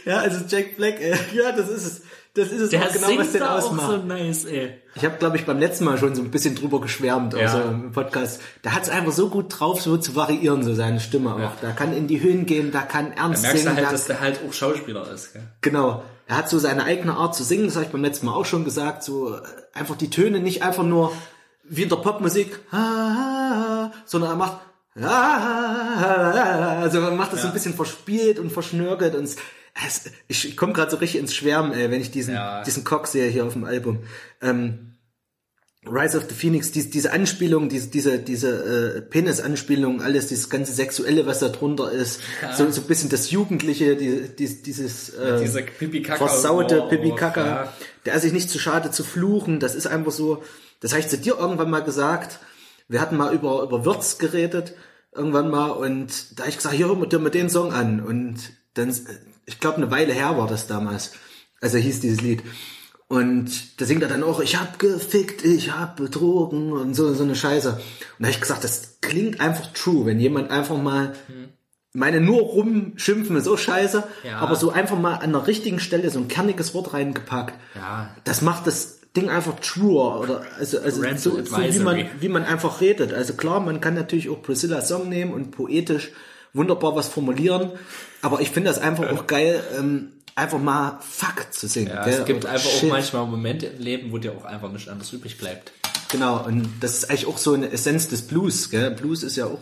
Ja, 0.05 0.19
also 0.19 0.45
Jack 0.49 0.77
Black, 0.77 1.01
ey. 1.01 1.15
ja, 1.35 1.53
das 1.53 1.69
ist 1.69 1.85
es. 1.85 2.03
Das 2.37 2.49
ist 2.53 2.61
es 2.61 2.71
Der 2.71 2.83
auch 2.83 2.93
genau, 2.93 3.07
singt 3.07 3.21
was 3.21 3.33
den 3.33 3.41
da 3.41 3.55
auch 3.55 3.59
ausmacht. 3.65 3.91
so 3.91 3.97
nice, 3.99 4.45
ey. 4.45 4.75
Ich 4.95 5.05
habe, 5.05 5.17
glaube 5.19 5.37
ich, 5.37 5.47
beim 5.47 5.59
letzten 5.59 5.85
Mal 5.85 5.97
schon 5.99 6.15
so 6.15 6.23
ein 6.23 6.31
bisschen 6.31 6.55
drüber 6.55 6.81
geschwärmt, 6.81 7.33
Ja. 7.35 7.41
also 7.41 7.59
im 7.69 7.93
Podcast. 7.93 8.41
Da 8.63 8.73
hat 8.73 8.83
es 8.85 8.89
einfach 8.91 9.13
so 9.13 9.29
gut 9.31 9.47
drauf, 9.59 9.81
so 9.81 9.97
zu 9.97 10.15
variieren, 10.15 10.63
so 10.63 10.75
seine 10.75 11.01
Stimme 11.01 11.35
auch. 11.35 11.53
Da 11.63 11.73
kann 11.73 11.93
in 11.97 12.07
die 12.07 12.21
Höhen 12.21 12.45
gehen, 12.47 12.71
da 12.73 12.83
kann 12.83 13.13
Da 13.17 13.23
ernst 13.25 13.43
merkst 13.43 13.63
du 13.65 13.69
singen. 13.69 13.77
halt, 13.77 13.87
da, 13.87 13.91
dass 13.93 14.05
der 14.07 14.21
halt 14.21 14.41
auch 14.47 14.53
Schauspieler 14.53 15.11
ist, 15.11 15.33
gell? 15.33 15.43
genau. 15.63 16.03
Er 16.29 16.37
hat 16.39 16.49
so 16.49 16.59
seine 16.59 16.83
eigene 16.85 17.15
Art 17.15 17.35
zu 17.37 17.43
singen, 17.45 17.67
das 17.67 17.77
habe 17.77 17.87
ich 17.87 17.93
beim 17.93 18.03
letzten 18.03 18.27
Mal 18.27 18.35
auch 18.35 18.45
schon 18.47 18.65
gesagt, 18.65 19.03
so 19.05 19.35
äh, 19.35 19.41
einfach 19.73 19.97
die 19.97 20.11
Töne 20.11 20.41
nicht 20.41 20.63
einfach 20.63 20.83
nur 20.83 21.13
wie 21.69 21.85
in 21.85 21.89
der 21.89 21.97
Popmusik, 21.97 22.59
sondern 24.07 24.31
er 24.31 24.37
macht 24.37 24.59
also 26.83 27.01
man 27.01 27.17
macht 27.17 27.33
das 27.33 27.43
so 27.43 27.49
ein 27.49 27.53
bisschen 27.53 27.75
verspielt 27.75 28.39
und 28.39 28.51
verschnörkelt 28.51 29.15
und 29.15 29.29
ich, 30.29 30.57
komme 30.57 30.73
gerade 30.73 30.91
so 30.91 30.97
richtig 30.97 31.21
ins 31.21 31.35
Schwärmen, 31.35 31.73
ey, 31.73 31.91
wenn 31.91 32.01
ich 32.01 32.11
diesen 32.11 32.35
Ja. 32.35 32.63
diesen 32.63 32.85
Cock 32.85 33.07
sehe 33.07 33.29
hier 33.29 33.45
auf 33.45 33.53
dem 33.53 33.65
Album. 33.65 34.05
Ähm, 34.41 34.93
Rise 35.89 36.19
of 36.19 36.25
the 36.29 36.35
Phoenix, 36.35 36.73
diese, 36.73 36.89
diese 36.89 37.13
Anspielung, 37.13 37.69
diese, 37.69 37.87
diese, 37.89 38.19
diese 38.19 38.97
äh, 38.97 39.03
Penis-Anspielung, 39.03 40.03
alles, 40.03 40.27
dieses 40.27 40.51
ganze 40.51 40.73
Sexuelle, 40.73 41.27
was 41.27 41.39
da 41.39 41.49
drunter 41.49 41.93
ist, 41.93 42.21
so, 42.57 42.69
so 42.73 42.81
ein 42.81 42.87
bisschen 42.89 43.09
das 43.09 43.31
Jugendliche, 43.31 43.95
die, 43.95 44.23
die, 44.37 44.63
dieses 44.63 45.11
äh, 45.11 45.39
Dieser 45.41 45.61
Pipi-Kaka- 45.61 46.17
versaute 46.17 46.77
Humor, 46.79 46.89
Pipi-Kaka, 46.89 47.47
ja. 47.47 47.73
der 48.05 48.15
ist 48.15 48.23
sich 48.23 48.33
nicht 48.33 48.51
zu 48.51 48.59
schade 48.59 48.91
zu 48.91 49.05
fluchen, 49.05 49.61
das 49.61 49.77
ist 49.77 49.87
einfach 49.87 50.11
so, 50.11 50.43
das 50.81 50.91
habe 50.91 51.03
ich 51.03 51.09
zu 51.09 51.19
dir 51.19 51.37
irgendwann 51.39 51.71
mal 51.71 51.85
gesagt, 51.85 52.41
wir 52.89 53.01
hatten 53.01 53.17
mal 53.17 53.33
über, 53.33 53.63
über 53.63 53.85
Würz 53.85 54.19
geredet, 54.19 54.75
irgendwann 55.15 55.51
mal, 55.51 55.69
und 55.71 56.37
da 56.37 56.43
hab 56.45 56.49
ich 56.51 56.57
gesagt, 56.57 56.75
hier, 56.75 56.89
hör 56.89 56.97
mir 56.97 57.07
dir 57.07 57.21
mal 57.21 57.31
den 57.31 57.49
Song 57.49 57.73
an, 57.73 58.01
und 58.01 58.39
dann, 58.75 58.93
ich 59.47 59.61
glaube, 59.61 59.79
eine 59.79 59.91
Weile 59.91 60.13
her 60.13 60.37
war 60.37 60.47
das 60.47 60.67
damals, 60.67 61.13
also 61.61 61.79
hieß 61.79 62.01
dieses 62.01 62.21
Lied, 62.21 62.43
und 63.09 63.81
da 63.81 63.85
singt 63.85 64.03
er 64.03 64.09
dann 64.09 64.25
auch, 64.25 64.41
ich 64.41 64.59
hab 64.59 64.81
gefickt, 64.81 65.45
ich 65.45 65.73
hab 65.73 65.97
betrogen 65.97 66.73
und 66.73 66.95
so, 66.95 67.15
so 67.15 67.23
eine 67.23 67.37
Scheiße. 67.37 67.71
Und 67.71 67.81
da 68.19 68.25
habe 68.25 68.33
ich 68.33 68.41
gesagt, 68.41 68.65
das 68.65 68.99
klingt 69.01 69.41
einfach 69.41 69.73
true, 69.73 70.07
wenn 70.07 70.19
jemand 70.19 70.51
einfach 70.51 70.77
mal, 70.77 71.15
meine 71.93 72.21
nur 72.21 72.41
rumschimpfen 72.41 73.37
ist 73.37 73.47
auch 73.47 73.59
scheiße, 73.59 74.03
Ja. 74.25 74.39
aber 74.39 74.57
so 74.57 74.71
einfach 74.71 74.99
mal 74.99 75.15
an 75.15 75.33
der 75.33 75.47
richtigen 75.47 75.79
Stelle 75.79 76.11
so 76.11 76.19
ein 76.19 76.27
kerniges 76.27 76.75
Wort 76.75 76.95
reingepackt. 76.95 77.55
Ja. 77.77 78.11
Das 78.25 78.43
macht 78.43 78.67
das 78.67 78.97
Ding 79.17 79.31
einfach 79.31 79.61
truer 79.61 80.21
oder 80.21 80.43
also, 80.59 80.79
also 80.81 81.03
so, 81.17 81.43
so 81.45 81.57
wie 81.57 81.79
man 81.79 82.07
wie 82.21 82.29
man 82.29 82.45
einfach 82.45 82.81
redet. 82.81 83.15
Also 83.15 83.35
klar, 83.35 83.61
man 83.61 83.81
kann 83.81 83.95
natürlich 83.95 84.29
auch 84.29 84.43
Priscilla's 84.43 84.89
Song 84.89 85.09
nehmen 85.09 85.33
und 85.33 85.53
poetisch 85.53 86.11
wunderbar 86.57 86.97
was 86.97 87.09
formulieren, 87.09 87.73
aber 88.23 88.41
ich 88.41 88.51
finde 88.51 88.71
das 88.71 88.79
einfach 88.79 89.11
auch 89.11 89.27
geil, 89.27 89.63
ähm, 89.79 90.13
einfach 90.35 90.59
mal 90.59 90.99
Fuck 91.01 91.53
zu 91.53 91.67
singen. 91.67 91.89
Ja, 91.89 92.07
es 92.07 92.25
gibt 92.25 92.45
Oder 92.45 92.55
einfach 92.55 92.69
Shit. 92.71 92.85
auch 92.85 92.89
manchmal 92.93 93.27
Momente 93.27 93.67
im 93.67 93.79
Leben, 93.81 94.13
wo 94.13 94.19
dir 94.19 94.33
auch 94.33 94.45
einfach 94.45 94.71
nichts 94.71 94.89
anderes 94.89 95.13
übrig 95.13 95.39
bleibt. 95.39 95.73
Genau, 96.11 96.45
und 96.45 96.69
das 96.81 96.99
ist 96.99 97.11
eigentlich 97.11 97.27
auch 97.27 97.39
so 97.39 97.55
eine 97.55 97.71
Essenz 97.73 98.09
des 98.09 98.23
Blues, 98.23 98.71
gell? 98.71 98.93
Blues 98.93 99.23
ist 99.23 99.37
ja 99.37 99.47
auch 99.47 99.59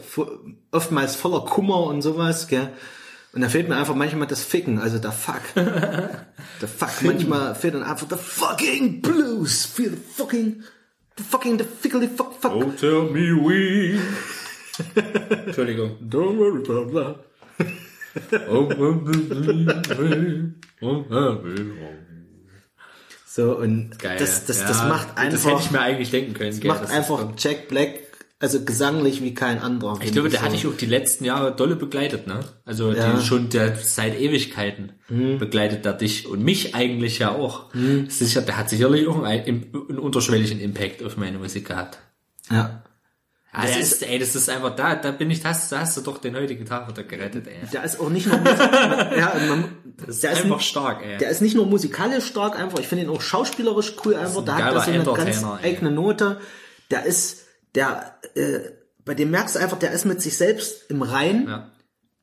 oftmals 0.71 1.17
voller 1.17 1.41
Kummer 1.41 1.85
und 1.85 2.03
sowas, 2.03 2.49
gell? 2.49 2.71
Und 3.33 3.41
da 3.41 3.49
fehlt 3.49 3.69
mir 3.69 3.77
einfach 3.77 3.95
manchmal 3.95 4.29
das 4.29 4.45
Ficken, 4.45 4.79
also 4.79 4.99
der 4.99 5.11
Fuck. 5.11 5.43
der 5.57 6.69
Fuck, 6.69 7.03
manchmal 7.03 7.55
fehlt 7.55 7.75
dann 7.75 7.83
einfach 7.83 8.07
der 8.07 8.19
fucking 8.19 9.01
Blues. 9.01 9.65
Feel 9.65 9.91
the 9.91 9.97
fucking, 9.97 10.63
the 11.17 11.25
fucking, 11.25 11.59
the 11.59 11.65
fickly 11.65 12.09
fuck, 12.09 12.35
fuck. 12.41 12.53
Oh, 12.53 12.73
tell 12.79 13.03
me 13.11 13.33
we. 13.33 13.99
Entschuldigung. 15.47 15.97
Don't 16.09 16.37
worry, 16.39 16.63
blah, 16.63 16.85
blah. 16.85 17.25
Oh, 18.49 18.69
oh, 20.81 21.05
So, 23.27 23.57
und 23.59 23.99
Geil. 23.99 24.17
das, 24.19 24.45
das, 24.47 24.61
ja, 24.61 24.69
das 24.69 24.85
macht 24.85 25.09
Das 25.17 25.25
hätte 25.25 25.35
einfach, 25.49 25.61
ich 25.65 25.71
mir 25.73 25.81
eigentlich 25.81 26.11
denken 26.11 26.35
können. 26.35 26.59
gell, 26.61 26.71
macht 26.71 26.85
das 26.85 26.91
einfach 26.91 27.19
kommt. 27.19 27.43
Jack 27.43 27.67
Black, 27.69 28.01
also 28.39 28.65
gesanglich 28.65 29.23
wie 29.23 29.35
kein 29.35 29.59
anderer. 29.59 29.99
Ich 30.03 30.13
glaube, 30.13 30.29
der 30.29 30.43
hat 30.43 30.53
dich 30.53 30.67
auch 30.67 30.77
die 30.77 30.87
letzten 30.87 31.25
Jahre 31.25 31.55
dolle 31.57 31.75
begleitet, 31.77 32.27
ne? 32.29 32.41
Also 32.65 32.93
Ja. 32.93 33.21
Schon 33.21 33.49
der 33.49 33.75
seit 33.77 34.21
Ewigkeiten 34.21 34.93
begleitet 35.09 35.85
er 35.87 35.95
dich 35.95 36.29
und 36.29 36.45
mich 36.45 36.75
eigentlich 36.75 37.19
ja 37.19 37.33
auch. 37.33 37.71
Sicher, 38.09 38.43
der 38.43 38.57
hat 38.57 38.71
sicherlich 38.71 39.09
auch 39.09 39.23
einen, 39.23 39.47
einen 39.75 39.99
unterschwelligen 39.99 40.61
Impact 40.61 41.03
auf 41.03 41.17
meine 41.17 41.39
Musik 41.39 41.67
gehabt. 41.69 41.99
Ja. 42.51 42.85
Ja, 43.57 43.63
das 43.67 43.77
ist, 43.77 44.03
ey, 44.03 44.19
das 44.19 44.35
ist 44.35 44.49
einfach 44.51 44.75
da, 44.75 44.97
da 44.97 45.11
bin 45.13 45.31
ich, 45.31 45.41
das, 45.43 45.69
da 45.69 45.81
hast 45.81 45.97
du 45.97 46.01
doch 46.01 46.19
den 46.19 46.35
heutigen 46.37 46.65
Tag 46.67 46.89
wieder 46.89 47.05
gerettet, 47.05 47.47
ey. 47.47 47.67
Der 47.73 47.85
ist 47.85 48.01
auch 48.01 48.09
nicht 48.11 48.27
nur, 48.27 48.37
ja, 48.45 49.33
man, 49.49 49.77
Das 49.97 50.09
ist 50.17 50.23
der 50.25 50.33
ist 50.33 50.43
einfach 50.43 50.57
nicht- 50.57 50.69
stark, 50.69 51.03
ey. 51.05 51.19
Der 51.19 51.31
ist 51.31 51.41
nicht 51.41 51.55
nur 51.55 51.67
musikalisch 51.67 52.27
stark 52.27 52.59
einfach, 52.59 52.79
ich 52.81 52.89
finde 52.89 53.05
ihn 53.05 53.11
auch 53.11 53.21
schauspielerisch 53.21 53.95
cool 54.05 54.17
einfach. 54.17 54.39
ein 54.41 54.45
Da 54.47 54.55
hat 54.57 54.75
er 54.75 54.81
so 54.81 54.91
eine 54.91 55.25
ganz 55.25 55.43
ey. 55.43 55.71
eigene 55.71 55.91
Note. 55.93 56.41
Der 56.91 57.05
ist, 57.05 57.43
der, 57.75 58.19
äh, 58.35 58.59
bei 59.05 59.15
dem 59.15 59.31
merkst 59.31 59.55
du 59.55 59.61
einfach, 59.61 59.79
der 59.79 59.93
ist 59.93 60.05
mit 60.05 60.21
sich 60.21 60.37
selbst 60.37 60.91
im 60.91 61.03
Rein. 61.03 61.47
ja. 61.49 61.71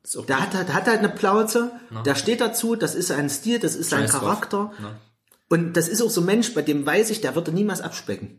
Ist 0.04 0.18
Der 0.28 0.40
hat, 0.40 0.52
halt- 0.54 0.72
hat 0.74 0.86
halt 0.86 0.98
eine 0.98 1.08
Plauze, 1.10 1.70
der 2.04 2.16
steht 2.16 2.40
dazu, 2.40 2.74
das 2.74 2.96
ist 2.96 3.06
sein 3.06 3.30
Stil, 3.30 3.60
das 3.60 3.76
ist 3.76 3.88
sein 3.90 4.02
Scheiß. 4.02 4.10
Charakter. 4.10 4.72
Ja. 4.82 4.96
Und 5.48 5.74
das 5.76 5.86
ist 5.86 6.02
auch 6.02 6.10
so 6.10 6.22
ein 6.22 6.26
Mensch, 6.26 6.54
bei 6.54 6.62
dem 6.62 6.84
weiß 6.84 7.10
ich, 7.10 7.20
der 7.20 7.36
würde 7.36 7.52
niemals 7.52 7.80
abspecken. 7.82 8.38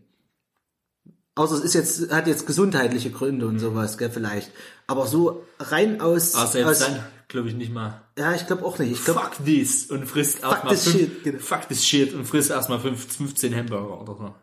Außer 1.36 1.56
es 1.56 1.62
ist 1.64 1.74
jetzt, 1.74 2.12
hat 2.12 2.28
jetzt 2.28 2.46
gesundheitliche 2.46 3.10
Gründe 3.10 3.48
und 3.48 3.60
sowas, 3.60 3.98
gell, 3.98 4.12
vielleicht. 4.12 4.52
Aber 4.86 5.08
so 5.08 5.44
rein 5.60 6.00
aus, 6.00 6.36
Aber 6.36 6.48
selbst 6.48 6.70
aus 6.70 6.80
dann, 6.80 7.04
glaube 7.28 7.50
ich, 7.50 7.56
nicht 7.56 7.74
mal. 7.74 8.02
ja, 8.18 8.34
ich 8.34 8.46
glaube 8.46 8.64
auch 8.66 8.78
nicht. 8.78 8.92
Ich 8.92 9.04
glaube, 9.04 9.22
Fuck 9.22 9.44
this 9.46 9.86
und 9.88 10.06
frisst 10.06 10.44
erstmal 10.44 10.76
this 10.76 10.92
shit, 10.92 11.24
genau. 11.24 11.40
Fuck 11.40 11.68
this 11.70 11.84
shit 11.86 12.14
und 12.14 12.26
frisst 12.26 12.52
erstmal 12.52 12.80
15 12.80 13.56
Hamburger 13.56 14.02
oder 14.02 14.16
so. 14.16 14.36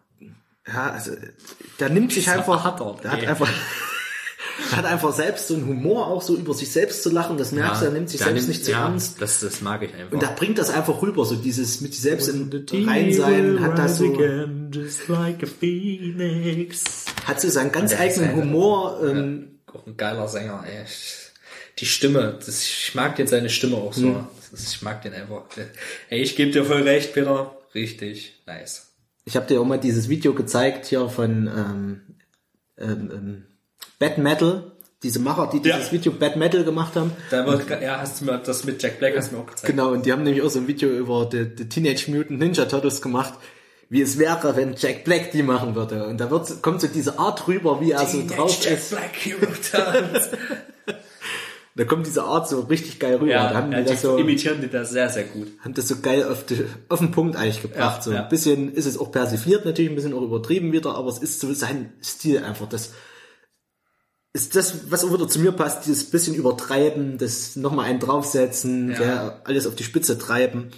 Ja, 0.67 0.91
also 0.91 1.13
der 1.79 1.91
nimmt 1.91 2.13
sich 2.13 2.29
einfach, 2.29 2.65
hat 2.65 2.81
er, 2.81 2.97
der 3.03 3.13
hat 3.13 3.25
einfach, 3.25 3.49
hat 4.73 4.85
einfach 4.85 5.13
selbst 5.13 5.49
so 5.49 5.55
einen 5.55 5.67
Humor, 5.67 6.07
auch 6.07 6.23
so 6.23 6.37
über 6.37 6.55
sich 6.55 6.71
selbst 6.71 7.03
zu 7.03 7.11
lachen. 7.11 7.37
Das 7.37 7.53
merkst 7.53 7.83
du, 7.83 7.87
er 7.87 7.93
nimmt 7.93 8.11
sich 8.11 8.21
selbst 8.21 8.35
nimmt- 8.35 8.49
nicht 8.49 8.65
zu 8.65 8.73
ja, 8.73 8.85
ernst. 8.87 9.21
Das, 9.21 9.41
das 9.41 9.61
mag 9.61 9.83
ich 9.83 9.95
einfach. 9.95 10.13
Und 10.13 10.23
da 10.23 10.31
bringt 10.31 10.59
das 10.59 10.71
einfach 10.71 11.03
rüber, 11.03 11.25
so 11.25 11.37
dieses 11.37 11.81
mit 11.81 11.93
sich 11.93 12.03
selbst 12.03 12.29
im 12.29 12.51
Reinsein, 12.87 13.61
hat 13.61 13.79
das 13.79 13.99
so, 13.99 14.05
Just 14.73 15.09
like 15.09 15.43
a 15.43 15.47
phoenix. 15.47 17.05
hat 17.25 17.41
so 17.41 17.49
seinen 17.49 17.73
ganz 17.73 17.99
eigenen 17.99 18.37
Humor. 18.37 19.01
Ähm, 19.05 19.61
Auch 19.67 19.87
ein 19.87 19.97
geiler 19.97 20.29
Sänger, 20.29 20.65
ey. 20.67 20.85
Die 21.79 21.87
Stimme, 21.87 22.39
das, 22.45 22.63
ich 22.63 22.95
mag 22.95 23.19
jetzt 23.19 23.31
seine 23.31 23.49
Stimme 23.49 23.77
auch 23.77 23.93
so. 23.93 24.09
Hm. 24.09 24.27
Das, 24.51 24.73
ich 24.73 24.83
mag 24.83 25.03
den 25.03 25.15
einfach. 25.15 25.45
Ey, 26.09 26.21
ich 26.21 26.37
gebe 26.37 26.51
dir 26.51 26.65
voll 26.65 26.83
recht, 26.83 27.15
Peter. 27.15 27.57
Richtig 27.75 28.43
nice. 28.47 28.89
Ich 29.25 29.37
habe 29.37 29.47
dir 29.47 29.61
auch 29.61 29.65
mal 29.65 29.79
dieses 29.79 30.09
Video 30.09 30.35
gezeigt 30.35 30.87
hier 30.87 31.09
von 31.09 31.47
ähm, 31.47 32.01
ähm, 32.79 33.11
ähm, 33.13 33.47
Bad 34.01 34.19
Metal, 34.19 34.73
diese 35.03 35.21
Macher, 35.21 35.49
die 35.53 35.61
dieses 35.61 35.87
Ja. 35.87 35.93
Video 35.93 36.11
Bad 36.13 36.37
Metal 36.37 36.65
gemacht 36.65 36.97
haben. 36.97 37.13
Da 37.31 37.47
war, 37.47 37.61
ja, 37.81 38.01
hast 38.01 38.21
du 38.21 38.25
mir 38.25 38.39
das 38.39 38.65
mit 38.65 38.83
Jack 38.83 38.99
Black 38.99 39.17
hast 39.17 39.31
du 39.31 39.37
mir 39.37 39.43
auch 39.43 39.47
gezeigt. 39.47 39.67
Genau, 39.67 39.93
und 39.93 40.05
die 40.05 40.13
haben 40.13 40.25
nämlich 40.25 40.43
auch 40.43 40.51
so 40.51 40.59
ein 40.59 40.67
Video 40.67 40.89
über 40.89 41.27
die, 41.27 41.55
die 41.55 41.69
Teenage 41.69 42.11
Mutant 42.11 42.41
Ninja 42.41 42.65
Turtles 42.65 43.01
gemacht, 43.03 43.35
wie 43.91 44.01
es 44.01 44.19
wäre, 44.19 44.57
wenn 44.57 44.75
Jack 44.75 45.05
Black 45.05 45.33
die 45.33 45.43
machen 45.43 45.75
würde. 45.75 46.07
Und 46.07 46.19
da 46.19 46.31
wird, 46.31 46.63
kommt 46.63 46.81
so 46.81 46.89
diese 46.89 47.19
Art 47.19 47.47
rüber, 47.47 47.81
wie 47.81 47.93
er 47.93 48.07
so 48.07 48.27
drauf 48.27 48.59
Jack 48.63 48.79
ist. 48.79 48.91
Black 48.91 49.15
Hero 49.15 49.47
Turtles. 49.71 50.31
Da 51.77 51.85
kommt 51.85 52.05
diese 52.05 52.25
Art 52.25 52.49
so 52.49 52.61
richtig 52.63 52.99
geil 52.99 53.15
rüber. 53.15 53.31
ja, 53.31 53.49
da 53.49 53.55
haben 53.55 53.73
ja, 53.73 53.81
die 53.81 53.91
das 53.91 54.03
so, 54.03 54.19
imitieren 54.19 54.61
die 54.61 54.69
das 54.69 54.91
sehr, 54.91 55.09
sehr 55.09 55.23
gut. 55.23 55.47
haben 55.61 55.73
das 55.73 55.87
so 55.87 56.01
geil 56.03 56.25
auf, 56.25 56.45
die, 56.45 56.67
auf 56.89 56.99
den 56.99 57.13
Punkt 57.13 57.37
eigentlich 57.37 57.63
gebracht. 57.63 57.99
Ja, 57.99 58.03
so 58.03 58.13
ja. 58.13 58.23
ein 58.25 58.29
bisschen 58.29 58.75
ist 58.75 58.87
es 58.87 58.99
auch 58.99 59.13
persifliert, 59.13 59.65
natürlich 59.65 59.91
ein 59.91 59.95
bisschen 59.95 60.13
auch 60.13 60.21
übertrieben 60.21 60.73
wieder, 60.73 60.97
aber 60.97 61.09
es 61.09 61.19
ist 61.19 61.41
so 61.41 61.55
sein 61.55 61.93
Stil 62.03 62.43
einfach. 62.43 62.69
Das 62.69 62.91
ist 64.33 64.55
das, 64.55 64.91
was 64.91 65.05
auch 65.05 65.13
wieder 65.13 65.29
zu 65.29 65.41
mir 65.41 65.53
passt, 65.53 65.87
dieses 65.87 66.09
bisschen 66.11 66.35
übertreiben, 66.35 67.19
das 67.19 67.57
nochmal 67.57 67.87
einen 67.87 67.99
draufsetzen, 67.99 68.93
Ja. 68.93 69.41
alles 69.45 69.67
auf 69.67 69.75
die 69.75 69.85
Spitze 69.85 70.19
treiben. 70.19 70.71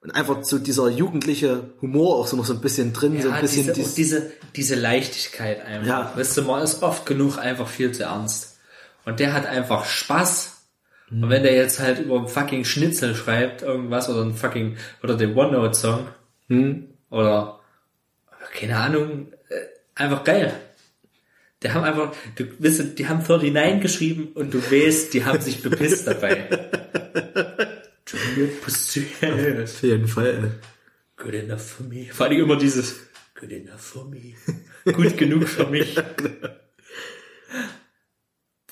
Und 0.00 0.10
einfach 0.12 0.42
so 0.42 0.58
dieser 0.58 0.88
jugendliche 0.88 1.70
Humor 1.80 2.16
auch 2.16 2.26
so 2.26 2.36
noch 2.36 2.44
so 2.44 2.52
ein 2.54 2.60
bisschen 2.60 2.92
drin, 2.92 3.22
so 3.22 3.30
ein 3.30 3.40
bisschen 3.40 3.72
diese, 3.72 3.88
auch 3.88 3.94
diese, 3.94 4.32
diese 4.56 4.74
Leichtigkeit 4.74 5.64
einfach. 5.64 5.86
Ja. 5.86 6.12
Weißt 6.16 6.36
du, 6.36 6.42
man 6.42 6.62
ist 6.62 6.82
oft 6.82 7.06
genug 7.06 7.38
einfach 7.38 7.68
viel 7.68 7.92
zu 7.92 8.02
ernst. 8.04 8.58
Und 9.04 9.20
der 9.20 9.32
hat 9.32 9.46
einfach 9.46 9.84
Spaß 9.84 10.50
Und 11.10 11.28
wenn 11.28 11.42
der 11.42 11.54
jetzt 11.54 11.78
halt 11.78 11.98
über 12.00 12.16
einen 12.16 12.26
fucking 12.28 12.64
Schnitzel 12.64 13.14
schreibt, 13.14 13.62
irgendwas, 13.62 14.08
oder 14.08 14.22
ein 14.22 14.34
fucking, 14.34 14.76
oder 15.02 15.14
den 15.16 15.36
OneNote-Song, 15.36 16.06
oder, 17.10 17.60
keine 18.58 18.76
Ahnung, 18.78 19.32
äh, 19.50 19.54
einfach 19.94 20.24
geil. 20.24 20.52
Die 21.62 21.70
haben 21.70 21.84
einfach, 21.84 22.14
du 22.34 22.44
weißt, 22.58 22.78
du, 22.80 22.84
die 22.84 23.08
haben 23.08 23.22
39 23.26 23.80
geschrieben 23.80 24.28
und 24.34 24.52
du 24.52 24.58
weißt, 24.58 25.14
die 25.14 25.24
haben 25.24 25.40
sich 25.40 25.62
bepisst 25.62 26.06
dabei. 26.06 26.48
Auf 28.04 29.82
jeden 29.82 30.08
Fall. 30.08 30.54
Good 31.16 31.34
enough 31.34 31.62
for 31.62 31.86
me. 31.86 32.06
Vor 32.10 32.26
allem 32.26 32.40
immer 32.40 32.56
dieses 32.56 32.96
Good 33.38 33.52
enough 33.52 33.80
for 33.80 34.04
me. 34.04 34.34
Gut 34.92 35.16
genug 35.16 35.48
für 35.48 35.66
mich. 35.66 35.96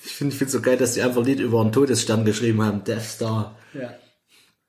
Ich 0.04 0.12
finde 0.14 0.34
finde 0.34 0.52
so 0.52 0.60
geil, 0.60 0.76
dass 0.76 0.94
die 0.94 1.02
einfach 1.02 1.20
ein 1.20 1.26
Lied 1.26 1.40
über 1.40 1.60
einen 1.60 1.72
Todesstern 1.72 2.24
geschrieben 2.24 2.62
haben. 2.62 2.84
Death 2.84 3.02
Star. 3.02 3.58
Ja. 3.72 3.94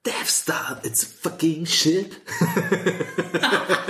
Death 0.06 0.28
Star, 0.28 0.82
it's 0.84 1.04
fucking 1.04 1.66
shit. 1.66 2.22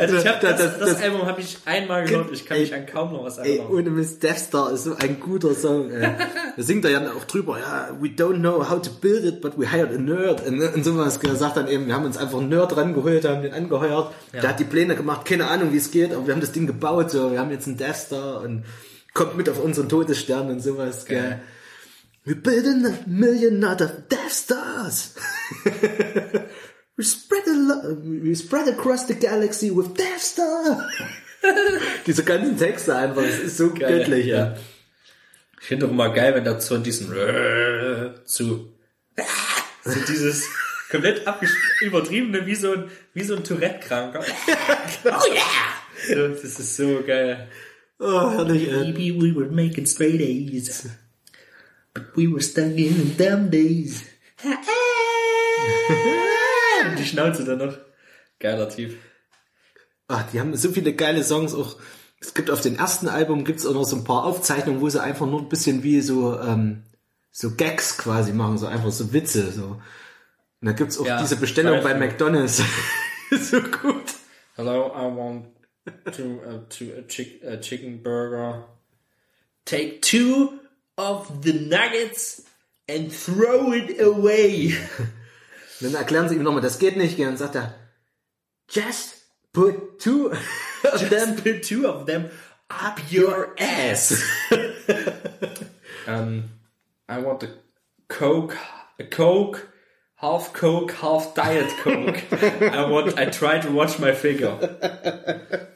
Also 0.00 0.16
ich 0.16 0.26
hab 0.26 0.40
das, 0.40 0.56
Das- 0.58 0.78
das, 0.78 0.88
das- 0.90 1.02
Album 1.02 1.26
habe 1.26 1.40
ich 1.40 1.58
einmal 1.64 2.04
gehört, 2.04 2.30
ich 2.32 2.44
kann 2.46 2.56
Ey, 2.56 2.62
mich 2.64 2.74
an 2.74 2.86
kaum 2.86 3.12
noch 3.12 3.24
was 3.24 3.38
Ey, 3.38 3.58
erinnern. 3.58 3.72
ohne 3.72 3.90
Mist, 3.90 4.22
Death 4.22 4.38
Star 4.38 4.72
ist 4.72 4.84
so 4.84 4.94
ein 4.96 5.18
guter 5.20 5.54
Song. 5.54 5.90
Ey. 5.90 6.08
Da 6.56 6.62
singt 6.64 6.84
er 6.84 6.90
ja 6.90 7.00
auch 7.12 7.24
drüber, 7.24 7.58
ja, 7.60 7.90
we 8.00 8.08
don't 8.08 8.38
know 8.40 8.68
how 8.68 8.82
to 8.82 8.90
build 9.00 9.24
it, 9.24 9.40
but 9.40 9.56
we 9.58 9.70
hired 9.70 9.92
a 9.94 9.98
nerd. 9.98 10.44
Und, 10.44 10.60
und 10.60 10.82
sowas 10.84 11.18
Er 11.18 11.36
sagt 11.36 11.56
dann 11.56 11.68
eben, 11.68 11.86
wir 11.86 11.94
haben 11.94 12.04
uns 12.04 12.16
einfach 12.16 12.38
einen 12.38 12.48
Nerd 12.48 12.76
rangeholt, 12.76 13.24
haben 13.24 13.42
den 13.42 13.52
angeheuert. 13.52 14.12
Der 14.32 14.48
hat 14.48 14.58
die 14.58 14.64
Pläne 14.64 14.96
gemacht, 14.96 15.24
keine 15.24 15.46
Ahnung, 15.48 15.72
wie 15.72 15.76
es 15.76 15.90
geht, 15.92 16.12
aber 16.12 16.26
wir 16.26 16.34
haben 16.34 16.40
das 16.40 16.50
Ding 16.52 16.66
gebaut, 16.66 17.10
so, 17.12 17.30
wir 17.30 17.38
haben 17.38 17.50
jetzt 17.52 17.66
einen 17.68 17.76
Death 17.76 17.94
Star 17.96 18.40
und 18.42 18.64
kommt 19.14 19.36
mit 19.36 19.48
auf 19.48 19.62
unseren 19.62 19.88
Todesstern 19.88 20.50
und 20.50 20.60
sowas. 20.60 21.04
Gell. 21.04 21.38
We 22.24 22.34
building 22.34 22.84
a 22.86 22.92
million 23.06 23.64
other 23.64 23.86
Death 24.10 24.32
Stars. 24.32 25.14
we 26.98 27.04
spread 27.04 27.46
a 27.46 27.52
lo- 27.52 27.96
we 28.02 28.34
spread 28.34 28.68
across 28.68 29.06
the 29.06 29.14
galaxy 29.14 29.70
with 29.70 29.94
Death 29.94 30.20
Star. 30.20 30.90
Diese 32.06 32.24
ganzen 32.24 32.58
Texte 32.58 32.94
einfach, 32.96 33.22
es 33.22 33.38
ist 33.38 33.56
so 33.56 33.70
Geil, 33.72 33.98
göttlich, 34.00 34.26
ja. 34.26 34.36
ja. 34.36 34.56
Ich 35.60 35.66
finde 35.68 35.86
auch 35.86 35.90
immer 35.90 36.12
geil, 36.12 36.34
wenn 36.34 36.44
da 36.44 36.58
von 36.58 36.82
diesen 36.82 37.06
zu, 38.24 38.72
so 39.84 40.00
dieses 40.08 40.44
komplett 40.90 41.26
abgesch- 41.28 41.82
übertriebene, 41.82 42.44
wie 42.46 42.54
so 42.56 42.72
ein, 42.72 42.90
wie 43.14 43.22
so 43.22 43.36
ein 43.36 43.44
Tourette-Kranker. 43.44 44.20
oh 45.04 45.32
yeah! 45.32 46.32
Das 46.32 46.42
ist 46.44 46.76
so 46.76 47.02
geil. 47.06 47.48
Oh, 48.00 48.30
herrlich, 48.30 48.68
ey. 48.68 48.92
Maybe 48.92 49.20
we 49.20 49.34
were 49.34 49.50
making 49.50 49.86
straight 49.86 50.20
A's, 50.20 50.88
but 51.94 52.04
we 52.16 52.26
were 52.32 52.40
stuck 52.40 52.76
in 52.76 53.16
them 53.16 53.50
days. 53.50 54.02
Die 56.98 57.04
Schnauze 57.04 57.44
dann 57.44 57.58
noch. 57.58 57.74
Geiler 58.38 58.68
Typ. 58.68 58.96
Ach, 60.08 60.24
die 60.30 60.40
haben 60.40 60.56
so 60.56 60.70
viele 60.70 60.94
geile 60.94 61.22
Songs 61.22 61.54
auch. 61.54 61.76
Es 62.20 62.34
gibt 62.34 62.50
auf 62.50 62.60
dem 62.60 62.76
ersten 62.76 63.08
Album 63.08 63.44
gibt's 63.44 63.66
auch 63.66 63.74
noch 63.74 63.84
so 63.84 63.96
ein 63.96 64.04
paar 64.04 64.24
Aufzeichnungen, 64.24 64.80
wo 64.80 64.88
sie 64.88 65.02
einfach 65.02 65.26
nur 65.26 65.40
ein 65.40 65.48
bisschen 65.48 65.82
wie 65.82 66.00
so, 66.00 66.38
ähm, 66.40 66.82
so 67.30 67.54
Gags 67.54 67.98
quasi 67.98 68.32
machen, 68.32 68.58
so 68.58 68.66
einfach 68.66 68.90
so 68.90 69.12
Witze, 69.12 69.52
so. 69.52 69.80
Und 70.60 70.66
da 70.66 70.72
gibt's 70.72 70.98
auch 70.98 71.06
Ja, 71.06 71.20
diese 71.20 71.36
Bestellung 71.36 71.82
bei. 71.82 71.94
McDonalds. 71.94 72.62
so 73.30 73.60
gut. 73.60 74.14
Hello, 74.56 74.88
I 74.88 75.14
want 75.16 75.46
to, 76.16 76.40
uh, 76.44 76.58
to 76.68 76.84
a, 76.98 77.02
chick, 77.06 77.40
a 77.44 77.58
chicken 77.58 78.02
burger. 78.02 78.64
Take 79.64 80.00
two 80.00 80.58
of 80.96 81.30
the 81.42 81.52
nuggets 81.52 82.42
and 82.88 83.12
throw 83.12 83.72
it 83.72 84.00
away. 84.00 84.74
Und 85.80 85.92
dann 85.92 85.94
erklären 85.94 86.28
sie 86.28 86.36
ihm 86.36 86.42
nochmal, 86.42 86.62
das 86.62 86.78
geht 86.78 86.96
nicht, 86.96 87.18
und 87.18 87.24
dann 87.24 87.36
sagt 87.36 87.54
er, 87.54 87.74
just 88.68 89.26
put 89.52 89.98
two 90.00 90.30
of 90.30 91.08
them 91.08 91.10
Just 91.10 91.44
put 91.44 91.62
two 91.62 91.86
of 91.86 92.06
them 92.06 92.30
up 92.68 93.00
your 93.12 93.54
ass. 93.58 94.22
um, 96.06 96.44
I 97.08 97.18
want 97.18 97.42
a 97.42 97.48
Coke, 98.08 98.56
a 98.98 99.04
Coke, 99.04 99.68
half 100.16 100.52
Coke, 100.52 100.92
half 101.00 101.34
Diet 101.34 101.70
Coke. 101.82 102.24
I 102.32 102.90
want, 102.90 103.18
I 103.18 103.26
try 103.26 103.58
to 103.58 103.70
watch 103.70 103.98
my 103.98 104.12
figure. 104.12 104.58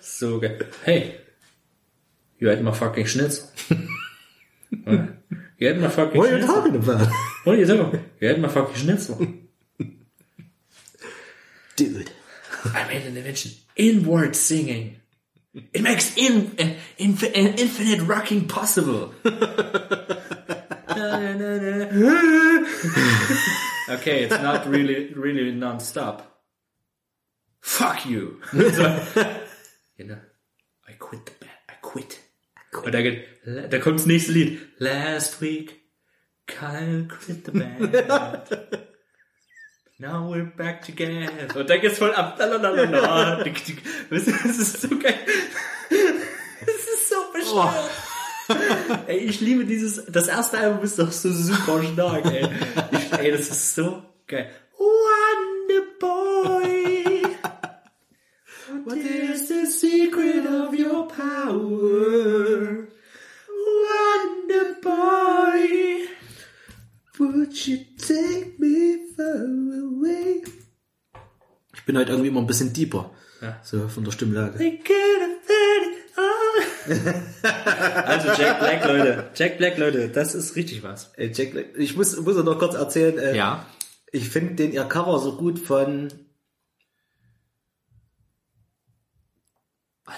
So 0.00 0.40
geil. 0.40 0.58
Hey, 0.84 1.20
you 2.38 2.48
had 2.48 2.62
my 2.62 2.72
fucking 2.72 3.06
Schnitzel. 3.06 3.48
You 5.58 5.68
had 5.68 5.78
my 5.78 5.88
fucking 5.88 6.18
What 6.18 6.32
are 6.32 6.38
you 6.38 6.46
talking 6.46 6.74
about? 6.74 7.06
What 7.44 7.54
are 7.54 7.58
you 7.58 7.66
talking? 7.66 8.04
You 8.18 8.26
had 8.26 8.40
my 8.40 8.48
fucking 8.48 8.74
Schnitzel. 8.74 9.16
Dude. 11.76 12.10
I 12.66 12.86
made 12.86 13.06
an 13.06 13.16
invention. 13.16 13.52
Inward 13.76 14.36
singing. 14.36 14.96
It 15.54 15.82
makes 15.82 16.16
in, 16.16 16.56
inf- 16.98 17.22
uh, 17.22 17.26
infinite 17.34 18.02
rocking 18.02 18.48
possible. 18.48 19.12
okay, 23.88 24.24
it's 24.24 24.42
not 24.42 24.66
really, 24.66 25.12
really 25.12 25.52
non-stop. 25.52 26.40
Fuck 27.60 28.06
you. 28.06 28.40
so, 28.50 29.04
you 29.96 30.06
know, 30.06 30.18
I 30.88 30.92
quit 30.92 31.26
the 31.26 31.32
band. 31.40 31.52
I 31.68 31.74
quit. 31.82 32.18
Und 32.72 32.92
da, 32.92 33.02
geht, 33.02 33.26
da 33.44 33.78
kommt 33.78 33.98
das 33.98 34.06
nächste 34.06 34.32
Lied. 34.32 34.58
Last 34.78 35.42
week, 35.42 35.82
Kyle 36.46 37.06
quit 37.06 37.44
the 37.44 37.52
band. 37.52 38.88
Now 40.02 40.28
we're 40.28 40.42
back 40.44 40.82
together. 40.82 41.30
Und 41.54 41.70
dann 41.70 41.80
geht's 41.80 41.98
voll 41.98 42.12
ab. 42.12 42.36
Lalalala. 42.36 43.44
Das 44.10 44.26
ist 44.26 44.80
so 44.80 44.88
geil. 44.98 45.14
Das 45.90 46.74
ist 46.74 47.08
so 47.08 47.14
bescheuert. 47.32 49.06
Ey, 49.06 49.18
ich 49.18 49.40
liebe 49.40 49.64
dieses, 49.64 50.04
das 50.06 50.26
erste 50.26 50.58
Album 50.58 50.82
ist 50.82 50.98
doch 50.98 51.12
so 51.12 51.30
super 51.30 51.84
stark, 51.84 52.24
ey. 52.24 52.48
Ich, 52.90 53.12
ey, 53.12 53.30
das 53.30 53.42
ist 53.42 53.76
so 53.76 54.02
geil. 54.26 54.50
Wonder 54.76 55.84
Boy. 56.00 57.22
What 58.84 58.96
is 58.96 59.46
the 59.46 59.66
secret 59.66 60.46
of 60.46 60.76
your 60.76 61.06
power? 61.06 62.88
Wonder 63.86 64.74
Boy. 64.82 66.08
Would 67.18 67.66
you 67.66 67.78
take 67.98 68.54
me 68.58 68.98
far 69.16 69.44
away? 69.44 70.42
Ich 71.74 71.84
bin 71.84 71.96
heute 71.98 72.12
irgendwie 72.12 72.28
immer 72.28 72.40
ein 72.40 72.46
bisschen 72.46 72.72
deeper. 72.72 73.10
Ja. 73.40 73.60
So 73.62 73.88
von 73.88 74.04
der 74.04 74.12
Stimmlage. 74.12 74.58
Also 76.84 78.28
Jack 78.42 78.58
Black, 78.60 78.84
Leute. 78.84 79.30
Jack 79.34 79.56
Black, 79.58 79.78
Leute, 79.78 80.08
das 80.08 80.34
ist 80.34 80.56
richtig 80.56 80.82
was. 80.82 81.12
Ey, 81.16 81.30
Jack, 81.32 81.52
Black- 81.52 81.76
ich 81.76 81.96
muss, 81.96 82.16
muss 82.20 82.36
noch 82.36 82.58
kurz 82.58 82.74
erzählen. 82.74 83.18
Äh, 83.18 83.36
Ja. 83.36 83.66
Ich 84.10 84.28
finde 84.28 84.54
den 84.56 84.72
ihr 84.72 84.84
Cover 84.84 85.18
so 85.20 85.36
gut 85.36 85.58
von 85.58 86.12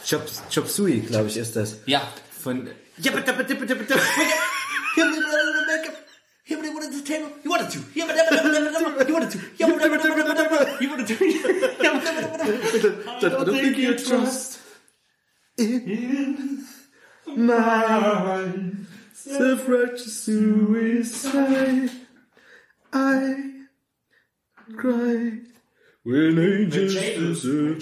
Chop, 0.08 0.24
Chop 0.52 0.66
Suey, 0.68 1.00
glaube 1.00 1.28
ich, 1.28 1.36
ist 1.36 1.54
das. 1.54 1.78
Ja. 1.86 2.02
Von 2.40 2.68
I 13.22 13.44
don't 13.44 13.60
think 13.60 13.78
you 13.78 13.98
trust 13.98 14.60
in 15.58 16.64
my 17.36 18.62
self-righteous 19.12 20.22
suicide. 20.24 21.90
I 22.92 23.64
cry 24.76 25.40
when 26.04 26.38
angels 26.38 26.94
deserve 26.94 27.80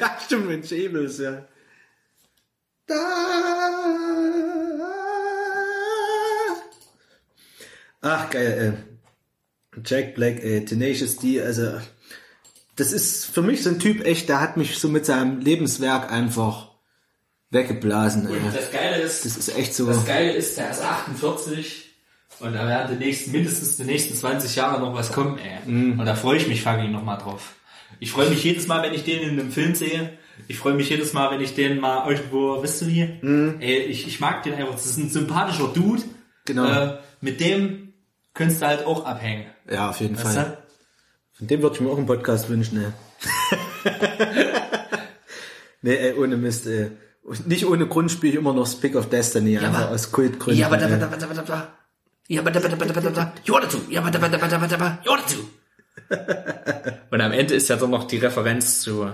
ja, 0.00 0.16
stimmt, 0.20 0.46
Mensch, 0.46 0.72
Ebels, 0.72 1.18
ja. 1.18 1.44
Ach, 8.06 8.30
geil, 8.30 8.76
ey. 9.74 9.80
Jack 9.84 10.14
Black, 10.14 10.42
ey, 10.42 10.64
Tenacious 10.64 11.16
D, 11.16 11.42
also, 11.42 11.72
das 12.76 12.92
ist 12.92 13.26
für 13.26 13.42
mich 13.42 13.62
so 13.62 13.70
ein 13.70 13.78
Typ 13.78 14.04
echt, 14.06 14.28
der 14.28 14.40
hat 14.40 14.56
mich 14.56 14.78
so 14.78 14.88
mit 14.88 15.04
seinem 15.04 15.40
Lebenswerk 15.40 16.10
einfach 16.12 16.70
weggeblasen, 17.50 18.28
ey. 18.28 18.36
Das 18.54 18.70
Geile 18.70 19.02
ist, 19.02 19.24
Das 19.24 19.36
ist 19.36 19.56
echt 19.56 19.74
so. 19.74 19.86
das 19.86 20.04
Geile 20.06 20.32
ist, 20.32 20.56
der 20.56 20.70
ist 20.70 20.82
48 20.82 21.84
und 22.40 22.52
da 22.52 22.66
werden 22.66 22.96
die 22.98 23.04
nächsten, 23.04 23.32
mindestens 23.32 23.76
die 23.76 23.84
nächsten 23.84 24.14
20 24.14 24.54
Jahre 24.56 24.80
noch 24.80 24.94
was 24.94 25.10
kommen, 25.12 25.38
ey. 25.38 25.58
Und 25.66 26.04
da 26.04 26.14
freue 26.14 26.36
ich 26.38 26.48
mich 26.48 26.62
fucking 26.62 26.92
noch 26.92 27.02
mal 27.02 27.16
drauf. 27.16 27.54
Ich 27.98 28.10
freue 28.12 28.28
mich 28.30 28.44
jedes 28.44 28.66
Mal, 28.66 28.82
wenn 28.82 28.94
ich 28.94 29.04
den 29.04 29.22
in 29.22 29.30
einem 29.40 29.50
Film 29.52 29.74
sehe 29.74 30.18
Ich 30.48 30.58
freue 30.58 30.74
mich 30.74 30.90
jedes 30.90 31.12
Mal, 31.12 31.30
wenn 31.30 31.40
ich 31.40 31.54
den 31.54 31.80
mal 31.80 32.10
irgendwo, 32.10 32.62
wisst 32.62 32.82
ihr 32.82 32.88
wie? 32.88 33.26
Mhm. 33.26 33.56
Ey, 33.60 33.78
ich, 33.84 34.06
ich 34.06 34.20
mag 34.20 34.42
den 34.42 34.54
einfach. 34.54 34.74
Das 34.74 34.86
ist 34.86 34.98
ein 34.98 35.08
sympathischer 35.08 35.68
Dude. 35.68 36.02
Genau. 36.44 36.66
Äh, 36.66 36.98
mit 37.20 37.40
dem 37.40 37.85
könntest 38.36 38.62
du 38.62 38.66
halt 38.66 38.86
auch 38.86 39.04
abhängen. 39.04 39.46
Ja, 39.68 39.90
auf 39.90 40.00
jeden 40.00 40.16
Weißt 40.16 40.34
Fall. 40.36 40.44
du? 40.44 40.56
Von 41.38 41.46
dem 41.48 41.62
würde 41.62 41.74
ich 41.74 41.80
mir 41.80 41.90
auch 41.90 41.98
einen 41.98 42.06
Podcast 42.06 42.48
wünschen, 42.48 42.80
ne? 42.80 42.92
nee, 45.82 45.96
ey, 45.96 46.14
ohne 46.14 46.36
Mist, 46.36 46.66
ey. 46.66 46.90
Und 47.22 47.48
Nicht 47.48 47.66
ohne 47.66 47.86
Grund 47.88 48.10
spiele 48.12 48.34
ich 48.34 48.38
immer 48.38 48.52
noch 48.52 48.66
Speak 48.66 48.94
of 48.94 49.08
Destiny, 49.08 49.58
einfach 49.58 49.82
aber- 49.86 49.90
aus 49.94 50.12
Kultgründen. 50.12 50.60
Ja, 50.60 50.66
aber 50.68 50.76
da, 50.76 50.86
da, 50.88 50.96
da, 50.96 51.06
da, 51.08 51.26
da, 51.26 51.42
da. 51.42 51.72
Ja, 52.28 52.40
aber 52.40 52.50
da, 52.50 52.60
da, 52.60 52.68
da, 52.68 52.76
da, 52.76 53.00
da, 53.00 53.10
da. 53.10 53.32
Ja, 53.44 53.60
dazu. 53.60 53.78
Ja, 53.88 54.00
aber 54.00 54.10
da, 54.10 54.18
da, 54.18 54.28
da, 54.28 54.48
da, 54.48 54.66
da, 54.66 54.76
da. 54.76 54.98
Ja, 55.04 55.16
dazu. 55.16 55.48
Und 57.10 57.20
am 57.20 57.32
Ende 57.32 57.54
ist 57.54 57.68
ja 57.68 57.76
dann 57.76 57.90
noch 57.90 58.04
die 58.04 58.18
Referenz 58.18 58.80
zu 58.80 59.10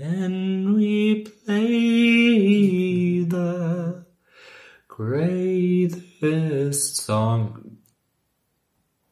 And 0.00 0.76
we 0.76 1.24
play 1.44 3.26
the 3.28 3.94
greatest 4.88 6.96
song 7.04 7.58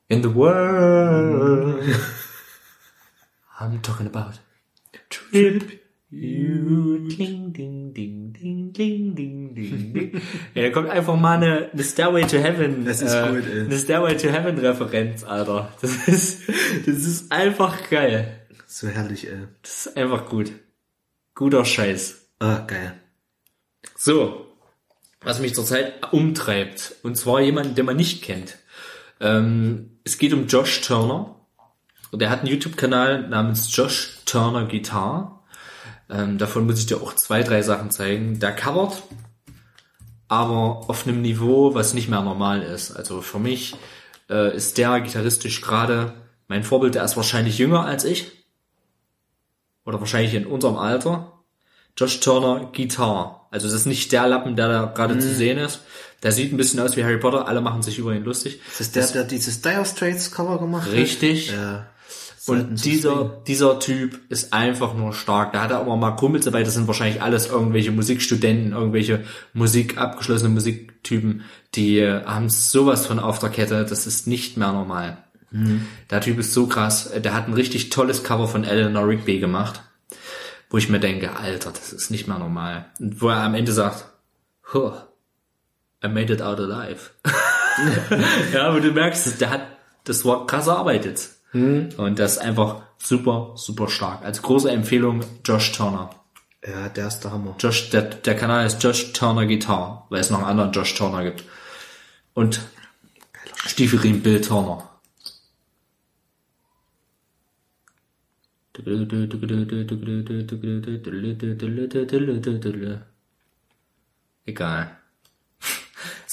in 0.09 0.23
the 0.23 0.31
world. 0.31 1.83
I'm 3.61 3.81
talking 3.81 4.07
about 4.07 4.39
Trip 5.09 5.87
You. 6.09 7.09
Ding, 7.09 7.51
ding, 7.53 7.93
ding, 7.93 8.33
ding, 8.33 8.73
ding, 8.73 9.15
ding, 9.15 9.55
ding, 9.55 9.93
ding. 9.93 10.23
Ja, 10.55 10.63
da 10.63 10.71
kommt 10.71 10.89
einfach 10.89 11.17
mal 11.17 11.37
eine, 11.37 11.71
eine 11.73 11.83
Stairway 11.83 12.23
to 12.23 12.39
Heaven. 12.39 12.85
Das 12.85 13.03
ist 13.03 13.13
äh, 13.13 13.29
gut, 13.29 13.45
ey. 13.45 13.63
Eine 13.63 13.77
Stairway 13.77 14.17
to 14.17 14.29
Heaven 14.29 14.57
Referenz, 14.59 15.25
Alter. 15.25 15.73
Das 15.81 16.07
ist, 16.07 16.49
das 16.49 16.97
ist 16.97 17.33
einfach 17.33 17.91
geil. 17.91 18.47
So 18.67 18.87
herrlich, 18.87 19.27
ey. 19.27 19.49
Das 19.63 19.87
ist 19.87 19.97
einfach 19.97 20.29
gut. 20.29 20.53
Guter 21.35 21.65
Scheiß. 21.65 22.29
Ah, 22.39 22.61
geil. 22.61 22.95
So, 23.97 24.47
was 25.23 25.41
mich 25.41 25.55
zurzeit 25.55 26.13
umtreibt, 26.13 26.95
und 27.03 27.17
zwar 27.17 27.41
jemanden, 27.41 27.75
den 27.75 27.85
man 27.85 27.97
nicht 27.97 28.23
kennt. 28.23 28.59
Ähm, 29.21 29.96
es 30.07 30.19
geht 30.19 30.33
um 30.33 30.47
Josh 30.47 30.81
Turner. 30.83 31.35
Und 32.13 32.21
der 32.21 32.31
hat 32.31 32.39
einen 32.41 32.49
YouTube-Kanal 32.49 33.29
namens 33.29 33.75
Josh 33.77 34.19
Turner 34.25 34.67
Guitar. 34.67 35.43
Ähm, 36.09 36.39
davon 36.39 36.65
muss 36.65 36.79
ich 36.79 36.87
dir 36.87 37.03
auch 37.03 37.15
zwei, 37.15 37.43
drei 37.43 37.61
Sachen 37.63 37.91
zeigen. 37.91 38.39
Der 38.39 38.55
covert, 38.55 39.03
aber 40.29 40.89
auf 40.89 41.07
einem 41.07 41.23
Niveau, 41.23 41.75
was 41.75 41.93
nicht 41.93 42.09
mehr 42.09 42.23
normal 42.23 42.63
ist. 42.63 42.93
Also 42.93 43.21
für 43.21 43.41
mich 43.41 43.75
äh, 44.31 44.57
ist 44.57 44.79
der 44.79 45.01
gitarristisch 45.01 45.61
gerade 45.61 46.15
mein 46.47 46.63
Vorbild. 46.63 46.95
Der 46.95 47.05
ist 47.05 47.17
wahrscheinlich 47.17 47.59
jünger 47.59 47.85
als 47.85 48.05
ich. 48.05 48.31
Oder 49.85 49.99
wahrscheinlich 49.99 50.35
in 50.35 50.47
unserem 50.47 50.77
Alter. 50.77 51.33
Josh 51.97 52.21
Turner 52.21 52.71
Guitar. 52.73 53.49
Also 53.51 53.67
es 53.67 53.75
ist 53.75 53.87
nicht 53.87 54.13
der 54.13 54.29
Lappen, 54.29 54.55
der 54.55 54.69
da 54.69 54.85
gerade 54.85 55.19
zu 55.19 55.35
sehen 55.35 55.59
ist. 55.59 55.81
Der 56.23 56.33
sieht 56.33 56.53
ein 56.53 56.57
bisschen 56.57 56.81
aus 56.81 56.97
wie 56.97 57.05
Harry 57.05 57.19
Potter. 57.19 57.47
Alle 57.47 57.61
machen 57.61 57.83
sich 57.83 57.99
über 57.99 58.15
ihn 58.15 58.25
lustig. 58.25 58.61
Das 58.69 58.81
ist 58.81 58.97
der, 58.97 59.07
der 59.07 59.25
dieses 59.25 59.61
Dire 59.61 59.85
Straits 59.85 60.31
Cover 60.31 60.59
gemacht 60.59 60.87
hat? 60.87 60.93
Richtig. 60.95 61.53
Ja. 61.53 61.87
Und 62.47 62.85
dieser, 62.85 63.43
dieser 63.47 63.81
Typ 63.81 64.21
ist 64.29 64.53
einfach 64.53 64.95
nur 64.95 65.13
stark. 65.13 65.53
Da 65.53 65.63
hat 65.63 65.73
er 65.73 65.83
immer 65.83 65.97
mal 65.97 66.13
Kumpels 66.13 66.45
dabei, 66.45 66.63
das 66.63 66.75
sind 66.75 66.87
wahrscheinlich 66.87 67.21
alles 67.21 67.49
irgendwelche 67.49 67.91
Musikstudenten, 67.91 68.73
irgendwelche 68.73 69.25
Musik, 69.53 69.99
abgeschlossene 69.99 70.51
Musiktypen, 70.51 71.43
die 71.75 71.99
äh, 71.99 72.25
haben 72.25 72.49
sowas 72.49 73.05
von 73.05 73.19
auf 73.19 73.41
der 73.41 73.51
Kette, 73.51 73.85
das 73.85 74.07
ist 74.07 74.29
nicht 74.29 74.57
mehr 74.57 74.71
normal. 74.71 75.19
Der 76.11 76.21
Typ 76.21 76.39
ist 76.39 76.53
so 76.53 76.67
krass, 76.67 77.11
der 77.17 77.33
hat 77.33 77.49
ein 77.49 77.55
richtig 77.55 77.91
tolles 77.91 78.23
Cover 78.23 78.49
von 78.49 78.65
Eleanor 78.65 79.09
Rigby 79.09 79.39
gemacht, 79.39 79.83
wo 80.71 80.77
ich 80.77 80.89
mir 80.89 81.01
denke, 81.01 81.37
Alter, 81.37 81.71
das 81.71 81.93
ist 81.93 82.11
nicht 82.11 82.27
mehr 82.27 82.39
normal. 82.39 82.87
Und 82.99 83.23
wo 83.23 83.29
er 83.29 83.43
am 83.43 83.55
Ende 83.55 83.73
sagt, 83.73 84.07
huh, 84.75 84.93
I 86.07 86.09
made 86.09 86.33
it 86.33 86.41
out 86.41 86.61
alive. 86.61 87.11
ja, 88.53 88.69
aber 88.69 88.81
du 88.81 88.93
merkst, 88.93 89.41
der 89.41 89.51
hat, 89.51 89.67
das 90.05 90.25
war 90.25 90.47
krass 90.47 90.69
erarbeitet. 90.69 91.31
Und 91.97 92.19
das 92.19 92.33
ist 92.33 92.39
einfach 92.39 92.83
super, 92.99 93.53
super 93.57 93.89
stark. 93.89 94.25
Als 94.25 94.43
große 94.43 94.71
Empfehlung 94.71 95.25
Josh 95.45 95.73
Turner. 95.73 96.11
Ja, 96.67 96.89
der 96.89 97.09
ist 97.09 97.21
der 97.21 97.33
Hammer. 97.33 97.55
Josh, 97.59 97.91
der, 97.91 98.03
der 98.03 98.37
Kanal 98.37 98.67
ist 98.67 98.83
Josh 98.83 99.13
Turner 99.13 99.47
Guitar, 99.47 100.07
weil 100.11 100.21
es 100.21 100.31
noch 100.31 100.39
einen 100.39 100.49
anderen 100.49 100.73
Josh 100.73 100.95
Turner 100.95 101.25
gibt. 101.25 101.45
Und 102.35 102.61
Stiefelriemen 103.67 104.23
Bill 104.23 104.41
Turner. 104.41 104.89
Egal. 114.45 114.96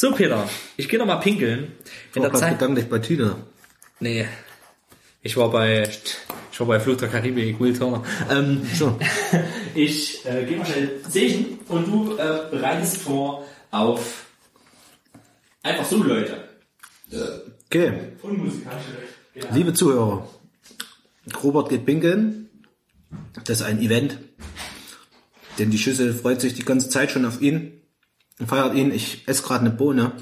So, 0.04 0.12
Peter, 0.12 0.50
ich 0.76 0.90
gehe 0.90 1.00
noch 1.00 1.06
mal 1.06 1.16
pinkeln. 1.16 1.72
In 2.14 2.24
der 2.24 2.30
Vorher 2.30 2.50
Zeit. 2.50 2.60
gedanklich 2.60 2.90
bei 2.90 3.00
Tina. 3.00 3.38
Nee. 4.02 4.28
Ich 5.22 5.38
war 5.38 5.50
bei, 5.50 5.90
ich 6.52 6.60
war 6.60 6.68
bei 6.68 6.82
Fluch 6.82 6.98
der 6.98 7.08
Karibik, 7.08 7.58
Will 7.58 7.72
Turner. 7.72 8.04
Ähm, 8.30 8.64
So. 8.74 9.00
ich 9.74 10.26
äh, 10.26 10.44
gehe 10.44 10.58
mal 10.58 10.66
schnell 10.66 11.00
sehen 11.08 11.58
und 11.70 11.88
du 11.88 12.18
äh, 12.18 12.50
bereitest 12.52 12.98
vor 12.98 13.48
auf 13.72 14.26
einfach 15.62 15.86
so 15.86 16.04
Leute. 16.04 16.50
Okay. 17.68 17.94
Unmusikalische 18.24 18.90
Leute. 19.36 19.48
Liebe 19.54 19.74
Zuhörer, 19.74 20.28
Robert 21.42 21.70
geht 21.70 21.86
pinkeln. 21.86 22.50
Das 23.46 23.62
ist 23.62 23.66
ein 23.66 23.80
Event. 23.82 24.18
Denn 25.60 25.72
die 25.72 25.78
Schüssel 25.78 26.14
freut 26.14 26.42
sich 26.42 26.56
die 26.56 26.66
ganze 26.66 26.90
Zeit 26.90 27.10
schon 27.10 27.24
auf 27.24 27.40
ihn 27.40 27.80
und 28.40 28.48
feiert 28.48 28.76
ihn. 28.76 28.92
Ich 28.92 29.28
esse 29.28 29.44
gerade 29.44 29.62
eine 29.62 29.72
Bohne. 29.72 30.14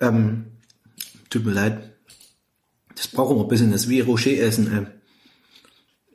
Ähm, 0.00 0.46
tut 1.30 1.44
mir 1.44 1.52
leid. 1.52 1.96
Das 2.94 3.08
braucht 3.08 3.32
immer 3.32 3.42
ein 3.42 3.48
bisschen. 3.48 3.72
Das 3.72 3.82
ist 3.82 3.88
wie 3.88 4.00
Rocher 4.00 4.38
essen. 4.38 4.72
Ähm. 4.72 4.86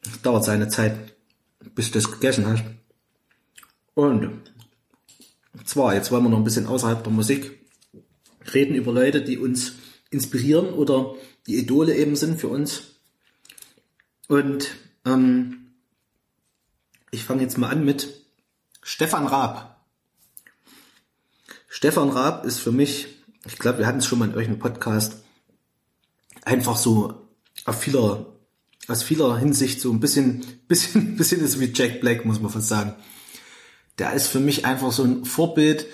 Das 0.03 0.21
dauert 0.21 0.45
seine 0.45 0.67
Zeit, 0.67 1.15
bis 1.75 1.91
du 1.91 1.99
das 1.99 2.11
gegessen 2.11 2.47
hast. 2.47 2.63
Und 3.95 4.41
zwar, 5.65 5.93
jetzt 5.93 6.11
wollen 6.11 6.23
wir 6.23 6.29
noch 6.29 6.37
ein 6.37 6.43
bisschen 6.43 6.65
außerhalb 6.65 7.03
der 7.03 7.13
Musik 7.13 7.59
reden 8.53 8.75
über 8.75 8.91
Leute, 8.91 9.21
die 9.21 9.37
uns 9.37 9.73
inspirieren 10.09 10.73
oder 10.73 11.15
die 11.47 11.57
Idole 11.57 11.95
eben 11.95 12.15
sind 12.15 12.39
für 12.39 12.47
uns. 12.47 12.95
Und 14.27 14.75
ähm, 15.05 15.73
ich 17.11 17.23
fange 17.23 17.41
jetzt 17.43 17.57
mal 17.57 17.69
an 17.69 17.85
mit 17.85 18.25
Stefan 18.81 19.27
Raab. 19.27 19.70
Stefan 21.73 22.09
Raab 22.09 22.43
ist 22.43 22.59
für 22.59 22.73
mich, 22.73 23.07
ich 23.45 23.57
glaube, 23.57 23.79
wir 23.79 23.87
hatten 23.87 23.99
es 23.99 24.05
schon 24.05 24.19
mal 24.19 24.25
in 24.25 24.33
irgendeinem 24.33 24.59
Podcast, 24.59 25.23
einfach 26.43 26.75
so 26.75 27.29
auf 27.63 27.79
vieler, 27.79 28.25
aus 28.89 29.03
vieler 29.03 29.37
Hinsicht 29.37 29.79
so 29.79 29.89
ein 29.89 30.01
bisschen, 30.01 30.43
bisschen, 30.67 31.15
bisschen 31.15 31.39
ist 31.39 31.61
wie 31.61 31.71
Jack 31.73 32.01
Black, 32.01 32.25
muss 32.25 32.41
man 32.41 32.51
fast 32.51 32.67
sagen. 32.67 32.95
Der 33.99 34.11
ist 34.11 34.27
für 34.27 34.41
mich 34.41 34.65
einfach 34.65 34.91
so 34.91 35.05
ein 35.05 35.23
Vorbild, 35.23 35.85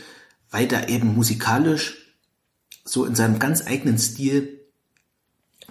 weil 0.49 0.67
der 0.67 0.89
eben 0.89 1.13
musikalisch 1.13 2.15
so 2.83 3.05
in 3.05 3.13
seinem 3.13 3.37
ganz 3.37 3.67
eigenen 3.67 3.99
Stil 3.99 4.59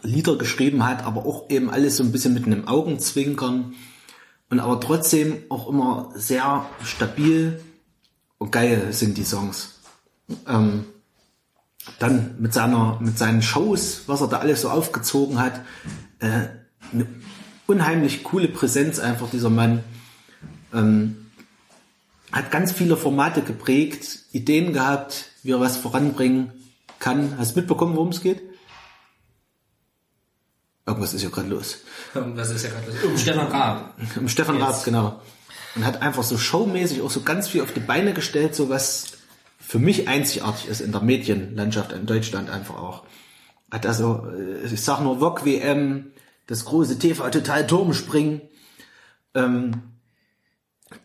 Lieder 0.03 0.39
geschrieben 0.39 0.87
hat, 0.87 1.03
aber 1.03 1.26
auch 1.26 1.51
eben 1.51 1.69
alles 1.69 1.97
so 1.97 2.05
ein 2.05 2.12
bisschen 2.12 2.33
mit 2.33 2.47
einem 2.47 2.69
Augenzwinkern 2.69 3.74
und 4.51 4.60
aber 4.60 4.78
trotzdem 4.78 5.42
auch 5.49 5.69
immer 5.69 6.12
sehr 6.15 6.71
stabil 6.85 7.60
und 8.39 8.53
geil 8.53 8.92
sind 8.92 9.19
die 9.19 9.24
Songs. 9.24 9.76
Ähm, 10.47 10.85
dann 11.99 12.35
mit 12.39 12.53
seiner, 12.53 12.99
mit 13.01 13.17
seinen 13.19 13.42
Shows, 13.42 14.03
was 14.07 14.21
er 14.21 14.28
da 14.28 14.39
alles 14.39 14.62
so 14.62 14.71
aufgezogen 14.71 15.39
hat, 15.39 15.60
äh, 16.19 16.49
eine 16.92 17.07
unheimlich 17.67 18.25
coole 18.25 18.49
Präsenz 18.49 18.99
einfach 18.99 19.31
dieser 19.31 19.51
Mann. 19.51 19.83
Ähm, 20.73 21.26
hat 22.33 22.51
ganz 22.51 22.73
viele 22.73 22.97
Formate 22.97 23.42
geprägt, 23.42 24.25
Ideen 24.33 24.73
gehabt, 24.73 25.26
wie 25.42 25.53
er 25.53 25.60
was 25.60 25.76
voranbringen 25.76 26.53
kann. 26.99 27.39
Hast 27.39 27.55
du 27.55 27.60
mitbekommen, 27.60 27.94
worum 27.94 28.09
es 28.09 28.21
geht? 28.21 28.42
Irgendwas 30.87 31.15
ist 31.15 31.23
ja 31.23 31.31
gerade 31.31 31.49
los. 31.49 31.78
Was 32.15 32.51
ist 32.51 32.65
ja 32.65 32.71
gerade 32.71 32.92
das? 32.92 33.05
Um 33.05 33.19
Stefan 33.19 33.47
Raab. 33.49 33.99
Im 34.17 34.28
Stefan 34.28 34.62
Raab, 34.62 34.85
genau. 34.85 35.21
Und 35.75 35.85
hat 35.85 36.03
einfach 36.03 36.23
so 36.23 36.39
showmäßig 36.39 37.03
auch 37.03 37.10
so 37.10 37.23
ganz 37.23 37.49
viel 37.49 37.62
auf 37.62 37.73
die 37.73 37.81
Beine 37.81 38.12
gestellt, 38.12 38.55
so 38.55 38.69
was 38.69 39.07
für 39.67 39.81
mich 39.81 40.07
einzigartig 40.07 40.69
ist 40.69 40.81
in 40.81 40.93
der 40.93 41.01
Medienlandschaft 41.01 41.91
in 41.91 42.07
Deutschland 42.07 42.51
einfach 42.51 42.77
auch. 42.77 43.05
Hat 43.69 43.85
also, 43.85 44.29
ich 44.65 44.81
sag 44.81 45.01
nur 45.01 45.19
VOG 45.19 45.45
WM, 45.45 46.13
das 46.47 46.67
große 46.67 47.01
TV 47.01 47.29
Total 47.31 47.67
Turmspringen, 47.67 48.43
ähm, 49.35 49.83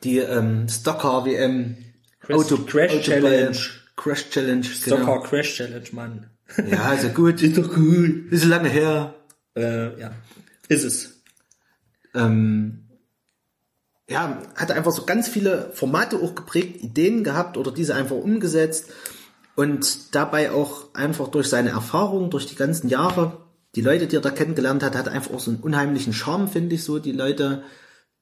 die 0.03 0.19
ähm, 0.19 0.69
Stocker 0.69 1.25
WM, 1.25 1.75
Crash- 2.19 2.65
Crash 2.67 3.01
Challenge. 3.01 3.57
Crash 3.95 4.29
Challenge, 4.29 4.63
Stocker 4.63 4.97
genau. 4.97 5.19
Crash 5.21 5.55
Challenge, 5.55 5.87
Mann. 5.93 6.29
Ja, 6.69 6.93
ist 6.93 7.03
ja 7.03 7.09
gut. 7.13 7.41
ist 7.41 7.57
doch 7.57 7.73
gut. 7.73 8.31
Ist 8.31 8.45
lange 8.45 8.69
her. 8.69 9.15
Äh, 9.55 9.99
ja. 9.99 10.11
Ist 10.67 10.83
es. 10.83 11.23
Ähm, 12.13 12.80
ja, 14.11 14.41
hat 14.55 14.71
einfach 14.71 14.91
so 14.91 15.05
ganz 15.05 15.29
viele 15.29 15.71
Formate 15.73 16.17
auch 16.17 16.35
geprägt, 16.35 16.83
Ideen 16.83 17.23
gehabt 17.23 17.57
oder 17.57 17.71
diese 17.71 17.95
einfach 17.95 18.17
umgesetzt 18.17 18.89
und 19.55 20.13
dabei 20.13 20.51
auch 20.51 20.93
einfach 20.93 21.29
durch 21.29 21.47
seine 21.47 21.69
Erfahrung, 21.69 22.29
durch 22.29 22.45
die 22.45 22.55
ganzen 22.55 22.89
Jahre, 22.89 23.37
die 23.75 23.81
Leute, 23.81 24.07
die 24.07 24.17
er 24.17 24.21
da 24.21 24.29
kennengelernt 24.29 24.83
hat, 24.83 24.95
hat 24.95 25.07
einfach 25.07 25.33
auch 25.33 25.39
so 25.39 25.51
einen 25.51 25.61
unheimlichen 25.61 26.13
Charme, 26.13 26.49
finde 26.49 26.75
ich 26.75 26.83
so, 26.83 26.99
die 26.99 27.13
Leute 27.13 27.63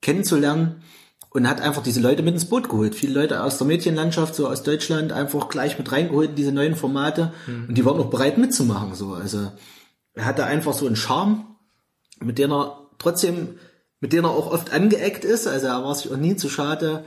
kennenzulernen 0.02 0.84
und 1.32 1.48
hat 1.48 1.60
einfach 1.60 1.82
diese 1.82 2.02
Leute 2.02 2.22
mit 2.22 2.36
ins 2.36 2.46
Boot 2.46 2.70
geholt. 2.70 2.94
Viele 2.94 3.20
Leute 3.20 3.44
aus 3.44 3.58
der 3.58 3.66
Mädchenlandschaft, 3.66 4.36
so 4.36 4.48
aus 4.48 4.62
Deutschland, 4.62 5.12
einfach 5.12 5.50
gleich 5.50 5.78
mit 5.80 5.92
reingeholt 5.92 6.32
in 6.32 6.36
diese 6.36 6.52
neuen 6.52 6.76
Formate 6.76 7.34
und 7.68 7.76
die 7.76 7.86
waren 7.86 8.00
auch 8.00 8.12
bereit 8.12 8.38
mitzumachen, 8.38 8.94
so. 8.94 9.14
Also, 9.14 9.52
er 10.14 10.26
hatte 10.26 10.46
einfach 10.46 10.74
so 10.74 10.86
einen 10.86 10.96
Charme, 10.96 11.46
mit 12.20 12.38
dem 12.38 12.52
er 12.52 12.90
trotzdem, 13.00 13.58
mit 14.00 14.14
dem 14.14 14.24
er 14.26 14.32
auch 14.32 14.52
oft 14.52 14.72
angeeckt 14.72 15.26
ist, 15.26 15.48
also 15.48 15.68
er 15.68 15.84
war 15.84 15.96
sich 15.96 16.12
auch 16.12 16.18
nie 16.18 16.36
zu 16.36 16.50
schade, 16.50 17.06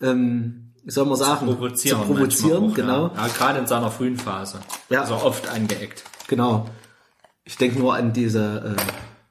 ähm, 0.00 0.72
wie 0.84 0.90
soll 0.90 1.06
man 1.06 1.16
sagen, 1.16 1.46
provozieren. 1.46 2.00
zu 2.00 2.06
provozieren, 2.06 2.70
auch, 2.70 2.74
genau. 2.74 3.08
Ja. 3.14 3.26
ja, 3.26 3.28
gerade 3.28 3.58
in 3.58 3.66
seiner 3.66 3.90
frühen 3.90 4.18
Phase. 4.18 4.60
Ja. 4.90 5.02
Also 5.02 5.14
oft 5.14 5.48
angeeckt. 5.48 6.04
Genau. 6.28 6.66
Ich 7.44 7.56
denke 7.56 7.78
nur 7.78 7.94
an 7.94 8.12
diese 8.12 8.76
äh, 8.76 8.82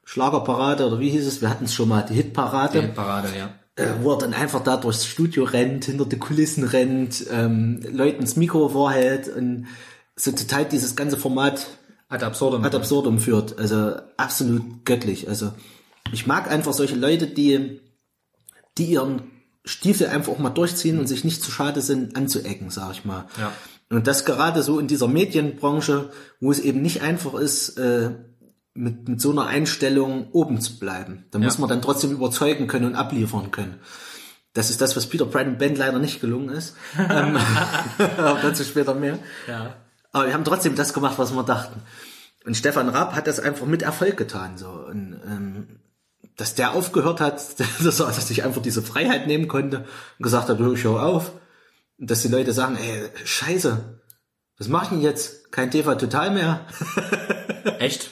Schlagerparade 0.03 0.85
oder 0.87 0.99
wie 0.99 1.09
hieß 1.09 1.25
es? 1.25 1.41
Wir 1.41 1.49
hatten 1.49 1.65
es 1.65 1.73
schon 1.73 1.89
mal, 1.89 2.03
die 2.03 2.15
Hitparade, 2.15 2.81
Die 2.81 2.87
Parade, 2.87 3.29
ja. 3.37 3.49
äh, 3.75 3.93
wo 4.01 4.13
er 4.13 4.17
dann 4.19 4.33
einfach 4.33 4.63
da 4.63 4.77
durchs 4.77 5.05
Studio 5.05 5.43
rennt, 5.43 5.85
hinter 5.85 6.05
die 6.05 6.17
Kulissen 6.17 6.63
rennt, 6.63 7.25
ähm, 7.31 7.81
Leuten 7.91 8.21
ins 8.21 8.35
Mikro 8.35 8.69
vorhält 8.69 9.27
und 9.27 9.67
so 10.15 10.31
total 10.31 10.65
dieses 10.65 10.95
ganze 10.95 11.17
Format 11.17 11.67
Ad 12.09 12.23
absurdum. 12.23 12.63
ad 12.63 12.75
absurdum 12.75 13.19
führt. 13.19 13.57
Also 13.57 13.95
absolut 14.17 14.85
göttlich. 14.85 15.27
Also 15.27 15.51
ich 16.11 16.27
mag 16.27 16.49
einfach 16.49 16.73
solche 16.73 16.95
Leute, 16.95 17.27
die, 17.27 17.81
die 18.77 18.85
ihren 18.85 19.31
Stiefel 19.65 20.07
einfach 20.07 20.33
auch 20.33 20.39
mal 20.39 20.49
durchziehen 20.49 20.99
und 20.99 21.07
sich 21.07 21.23
nicht 21.23 21.41
zu 21.41 21.51
schade 21.51 21.81
sind, 21.81 22.15
anzuecken, 22.15 22.69
sag 22.69 22.91
ich 22.91 23.05
mal. 23.05 23.27
Ja. 23.39 23.53
Und 23.89 24.07
das 24.07 24.25
gerade 24.25 24.63
so 24.63 24.79
in 24.79 24.87
dieser 24.87 25.07
Medienbranche, 25.07 26.11
wo 26.39 26.51
es 26.51 26.59
eben 26.59 26.81
nicht 26.81 27.01
einfach 27.01 27.35
ist, 27.35 27.77
äh, 27.77 28.11
mit, 28.73 29.07
mit 29.07 29.21
so 29.21 29.31
einer 29.31 29.45
Einstellung 29.45 30.31
oben 30.31 30.59
zu 30.59 30.79
bleiben. 30.79 31.25
Da 31.31 31.39
muss 31.39 31.59
man 31.59 31.69
dann 31.69 31.81
trotzdem 31.81 32.11
überzeugen 32.11 32.67
können 32.67 32.87
und 32.87 32.95
abliefern 32.95 33.51
können. 33.51 33.79
Das 34.53 34.69
ist 34.69 34.81
das, 34.81 34.95
was 34.95 35.07
Peter 35.07 35.25
Brand 35.25 35.59
Band 35.59 35.77
leider 35.77 35.99
nicht 35.99 36.21
gelungen 36.21 36.49
ist. 36.49 36.75
ähm, 36.97 37.37
aber 38.17 38.39
dazu 38.41 38.63
später 38.63 38.95
mehr. 38.95 39.19
Ja. 39.47 39.75
Aber 40.11 40.27
wir 40.27 40.33
haben 40.33 40.45
trotzdem 40.45 40.75
das 40.75 40.93
gemacht, 40.93 41.17
was 41.17 41.33
wir 41.33 41.43
dachten. 41.43 41.81
Und 42.45 42.57
Stefan 42.57 42.89
Raab 42.89 43.15
hat 43.15 43.27
das 43.27 43.39
einfach 43.39 43.65
mit 43.65 43.81
Erfolg 43.81 44.17
getan. 44.17 44.57
So. 44.57 44.69
Und, 44.69 45.19
ähm, 45.25 45.42
dass 46.37 46.55
der 46.55 46.73
aufgehört 46.73 47.21
hat, 47.21 47.59
dass 47.83 47.99
er 47.99 48.11
sich 48.13 48.43
einfach 48.43 48.61
diese 48.61 48.81
Freiheit 48.81 49.27
nehmen 49.27 49.47
konnte 49.47 49.85
und 50.17 50.23
gesagt 50.23 50.49
hat, 50.49 50.59
ich 50.59 50.83
hör 50.83 51.03
auf. 51.03 51.31
Und 51.99 52.09
dass 52.09 52.21
die 52.21 52.27
Leute 52.27 52.53
sagen, 52.53 52.77
ey, 52.77 53.09
scheiße, 53.23 53.99
was 54.57 54.67
mach 54.67 54.83
ich 54.83 54.89
denn 54.89 55.01
jetzt? 55.01 55.51
Kein 55.51 55.71
TV 55.71 55.95
Total 55.95 56.31
mehr. 56.31 56.65
Echt? 57.79 58.09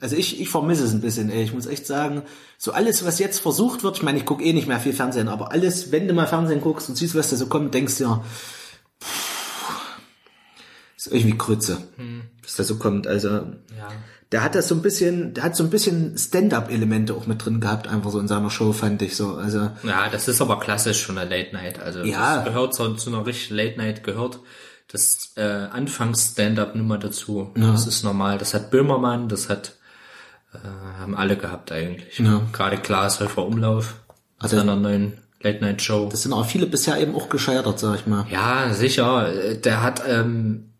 Also 0.00 0.16
ich, 0.16 0.40
ich 0.40 0.48
vermisse 0.48 0.84
es 0.84 0.92
ein 0.92 1.00
bisschen, 1.00 1.30
ey. 1.30 1.42
Ich 1.42 1.52
muss 1.52 1.66
echt 1.66 1.86
sagen, 1.86 2.22
so 2.58 2.72
alles, 2.72 3.04
was 3.04 3.18
jetzt 3.18 3.40
versucht 3.40 3.82
wird, 3.82 3.96
ich 3.96 4.02
meine, 4.02 4.18
ich 4.18 4.26
gucke 4.26 4.42
eh 4.44 4.52
nicht 4.52 4.68
mehr 4.68 4.80
viel 4.80 4.92
Fernsehen, 4.92 5.28
aber 5.28 5.52
alles, 5.52 5.92
wenn 5.92 6.08
du 6.08 6.14
mal 6.14 6.26
Fernsehen 6.26 6.60
guckst 6.60 6.88
und 6.88 6.96
siehst, 6.96 7.14
was 7.14 7.30
da 7.30 7.36
so 7.36 7.46
kommt, 7.46 7.74
denkst 7.74 7.98
du 7.98 8.04
ja, 8.04 8.24
pff, 9.02 9.98
ist 10.96 11.06
irgendwie 11.06 11.36
Krütze, 11.36 11.82
was 12.42 12.56
da 12.56 12.64
so 12.64 12.76
kommt. 12.76 13.06
Also 13.06 13.28
Ja. 13.28 13.92
Der 14.32 14.42
hat 14.44 14.54
das 14.54 14.68
so 14.68 14.74
ein 14.76 14.82
bisschen, 14.82 15.34
der 15.34 15.42
hat 15.44 15.56
so 15.56 15.64
ein 15.64 15.70
bisschen 15.70 16.16
Stand-up-Elemente 16.16 17.14
auch 17.14 17.26
mit 17.26 17.44
drin 17.44 17.60
gehabt, 17.60 17.88
einfach 17.88 18.10
so 18.10 18.20
in 18.20 18.28
seiner 18.28 18.50
Show, 18.50 18.72
fand 18.72 19.02
ich 19.02 19.16
so. 19.16 19.34
Also 19.36 19.70
Ja, 19.82 20.08
das 20.10 20.28
ist 20.28 20.40
aber 20.40 20.60
klassisch 20.60 21.02
schon 21.02 21.18
eine 21.18 21.28
Late 21.28 21.54
Night. 21.54 21.80
Also 21.80 22.00
Ja. 22.04 22.36
das 22.36 22.44
gehört 22.44 22.74
zu, 22.74 22.94
zu 22.94 23.10
einer 23.10 23.26
richtigen 23.26 23.56
Late 23.56 23.76
Night 23.78 24.04
gehört 24.04 24.38
das 24.92 25.32
äh, 25.36 25.42
Anfangs-Stand-up-Nummer 25.42 26.98
dazu. 26.98 27.52
Das 27.56 27.86
ist 27.86 28.02
normal. 28.04 28.38
Das 28.38 28.54
hat 28.54 28.70
Böhmermann, 28.70 29.28
das 29.28 29.48
hat 29.48 29.76
äh, 30.52 30.58
haben 31.00 31.16
alle 31.16 31.36
gehabt 31.36 31.70
eigentlich. 31.72 32.18
Ja. 32.18 32.42
Gerade 32.52 32.76
Klaas 32.78 33.20
Häufer 33.20 33.44
Umlauf 33.46 33.94
Also- 34.38 34.56
seiner 34.56 34.76
neuen 34.76 35.18
Late 35.42 35.64
Night 35.64 35.80
Show. 35.82 36.08
das 36.10 36.22
sind 36.22 36.32
auch 36.32 36.44
viele 36.44 36.66
bisher 36.66 36.98
eben 37.00 37.14
auch 37.14 37.28
gescheitert, 37.30 37.78
sag 37.78 37.94
ich 38.00 38.06
mal. 38.06 38.26
Ja, 38.30 38.72
sicher. 38.74 39.32
Äh, 39.32 39.56
Der 39.60 39.82
hat 39.82 40.02
ähm, 40.06 40.74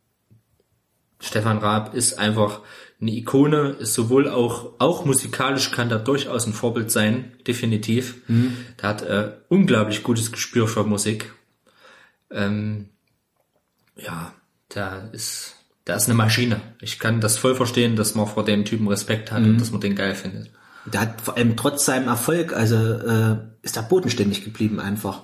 Stefan 1.21 1.59
Raab 1.59 1.95
ist 1.95 2.19
einfach 2.19 2.61
eine 3.01 3.13
Ikone, 3.13 3.71
ist 3.79 3.95
sowohl 3.95 4.29
auch 4.29 4.73
auch 4.79 5.05
musikalisch 5.07 5.71
kann 5.71 5.89
da 5.89 5.97
durchaus 5.99 6.47
ein 6.47 6.53
Vorbild 6.53 6.91
sein, 6.91 7.33
definitiv. 7.47 8.17
Der 8.29 8.89
hat 8.89 9.03
äh, 9.03 9.33
unglaublich 9.49 10.03
gutes 10.03 10.31
Gespür 10.33 10.69
für 10.69 10.85
Musik. 10.85 11.33
Ähm, 12.31 12.91
ja, 13.97 14.33
der 14.75 15.09
ist 15.13 15.57
der 15.87 15.97
ist 15.97 16.07
eine 16.07 16.15
Maschine. 16.15 16.61
Ich 16.81 16.99
kann 16.99 17.21
das 17.21 17.39
voll 17.39 17.55
verstehen, 17.57 17.97
dass 17.97 18.15
man 18.15 18.27
vor 18.27 18.45
dem 18.45 18.65
Typen 18.65 18.87
Respekt 18.87 19.33
hat 19.33 19.43
und 19.43 19.59
dass 19.59 19.71
man 19.73 19.81
den 19.81 19.97
geil 19.97 20.15
findet. 20.15 20.51
Der 20.87 21.01
hat 21.01 21.21
vor 21.21 21.37
allem 21.37 21.57
trotz 21.57 21.85
seinem 21.85 22.07
Erfolg, 22.09 22.53
also 22.53 22.77
äh, 22.77 23.37
ist 23.63 23.77
er 23.77 23.83
bodenständig 23.83 24.45
geblieben 24.45 24.79
einfach. 24.79 25.23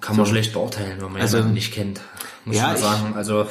Kann 0.00 0.16
man 0.16 0.26
schlecht 0.26 0.52
beurteilen, 0.52 1.00
wenn 1.00 1.12
man 1.12 1.20
Also- 1.20 1.38
jemanden 1.38 1.54
nicht 1.54 1.72
kennt. 1.72 2.00
Muss 2.44 2.56
Ja, 2.56 2.74
ich- 2.74 2.80
sagen. 2.80 3.14
Also, 3.16 3.48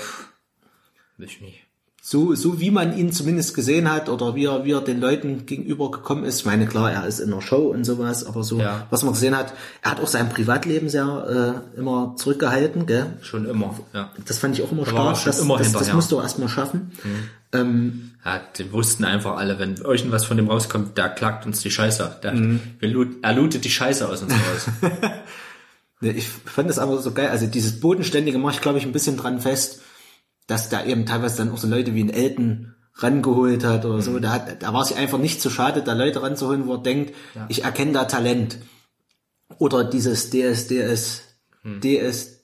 will 1.17 1.27
ich 1.27 1.41
nicht. 1.41 1.63
So, 2.05 2.35
so 2.35 2.59
wie 2.59 2.69
man 2.69 2.97
ihn 2.97 3.13
zumindest 3.13 3.53
gesehen 3.55 3.89
hat 3.89 4.09
oder 4.09 4.35
wie 4.35 4.43
er, 4.43 4.65
wie 4.65 4.73
er 4.73 4.81
den 4.81 4.99
Leuten 4.99 5.45
gegenüber 5.45 5.89
gekommen 5.89 6.25
ist. 6.25 6.39
Ich 6.39 6.45
meine, 6.45 6.65
klar, 6.67 6.91
er 6.91 7.07
ist 7.07 7.21
in 7.21 7.31
der 7.31 7.39
Show 7.39 7.71
und 7.71 7.85
sowas, 7.85 8.25
aber 8.25 8.43
so, 8.43 8.59
Ja. 8.59 8.87
was 8.89 9.03
man 9.03 9.13
gesehen 9.13 9.37
hat, 9.37 9.53
er 9.81 9.91
hat 9.91 10.01
auch 10.01 10.07
sein 10.07 10.27
Privatleben 10.27 10.89
sehr 10.89 11.63
äh, 11.75 11.79
immer 11.79 12.15
zurückgehalten, 12.17 12.87
gell? 12.87 13.05
Schon 13.21 13.45
immer, 13.45 13.79
ja. 13.93 14.11
Das 14.25 14.37
fand 14.37 14.57
ich 14.59 14.65
auch 14.65 14.71
immer 14.73 14.81
er 14.81 14.87
stark. 14.87 15.23
Das, 15.23 15.39
immer 15.39 15.57
das, 15.57 15.67
das 15.67 15.75
hinterher. 15.77 15.95
musst 15.95 16.11
du 16.11 16.19
erst 16.19 16.39
mal 16.39 16.49
schaffen. 16.49 16.91
Ähm, 17.53 18.11
Ja, 18.25 18.41
die 18.57 18.73
wussten 18.73 19.05
einfach 19.05 19.37
alle, 19.37 19.57
wenn 19.57 19.75
irgendwas 19.75 20.25
von 20.25 20.35
dem 20.35 20.49
rauskommt, 20.49 20.97
der 20.97 21.07
klagt 21.07 21.45
uns 21.45 21.61
die 21.61 21.71
Scheiße. 21.71 22.17
Der, 22.21 22.33
Mhm. 22.33 22.59
lut, 22.81 23.07
er 23.21 23.31
lootet 23.33 23.63
die 23.63 23.69
Scheiße 23.71 24.09
aus 24.09 24.21
uns 24.23 24.33
raus. 24.33 24.67
ich 26.01 26.27
fand 26.27 26.69
das 26.69 26.79
aber 26.79 26.97
so 27.01 27.11
geil. 27.13 27.29
Also 27.29 27.47
dieses 27.47 27.79
Bodenständige 27.79 28.37
mache 28.39 28.55
ich, 28.55 28.61
glaube 28.61 28.77
ich, 28.77 28.85
ein 28.85 28.91
bisschen 28.91 29.15
dran 29.15 29.39
fest, 29.39 29.79
dass 30.47 30.69
da 30.69 30.85
eben 30.85 31.05
teilweise 31.05 31.37
dann 31.37 31.51
auch 31.51 31.57
so 31.57 31.67
Leute 31.67 31.93
wie 31.95 32.03
ein 32.03 32.09
Elton 32.09 32.73
rangeholt 32.95 33.63
hat 33.63 33.85
oder 33.85 33.97
Mhm. 33.97 34.01
so. 34.01 34.19
Da, 34.19 34.31
hat, 34.33 34.61
da 34.61 34.73
war 34.73 34.85
sich 34.85 34.97
einfach 34.97 35.17
nicht 35.17 35.41
zu 35.41 35.49
schade, 35.49 35.81
da 35.81 35.93
Leute 35.93 36.21
ranzuholen, 36.21 36.67
wo 36.67 36.73
er 36.75 36.83
denkt, 36.83 37.13
ich 37.49 37.63
erkenne 37.63 37.93
da 37.93 38.05
Talent. 38.05 38.57
Oder 39.57 39.83
dieses 39.83 40.29
DSDS, 40.31 41.21
Hm. 41.63 41.79
DS, 41.81 42.39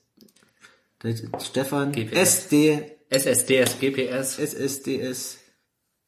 Stefan, 1.41 1.91
GPS. 1.91 2.17
SD, 2.45 2.91
SSDS, 3.09 3.79
GPS, 3.79 4.37
SSDS, 4.39 5.37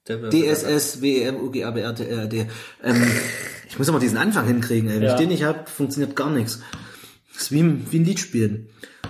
DSS, 0.08 1.02
WEM, 1.02 1.36
UGABR, 1.38 1.96
TRD. 1.96 2.48
Ähm, 2.84 3.12
ich 3.68 3.78
muss 3.78 3.88
immer 3.88 4.00
diesen 4.00 4.18
Anfang 4.18 4.48
hinkriegen, 4.48 4.90
ey. 4.90 4.96
Wenn 4.98 5.04
Ja. 5.04 5.14
ich 5.14 5.20
den 5.20 5.30
nicht 5.30 5.44
hab, 5.44 5.70
funktioniert 5.70 6.16
gar 6.16 6.30
nichts. 6.30 6.62
Das 7.34 7.44
ist 7.44 7.52
wie, 7.52 7.62
ein- 7.62 7.88
wie 7.92 8.00
ein 8.00 8.06
Lied 8.06 8.20
spielen. 8.20 8.70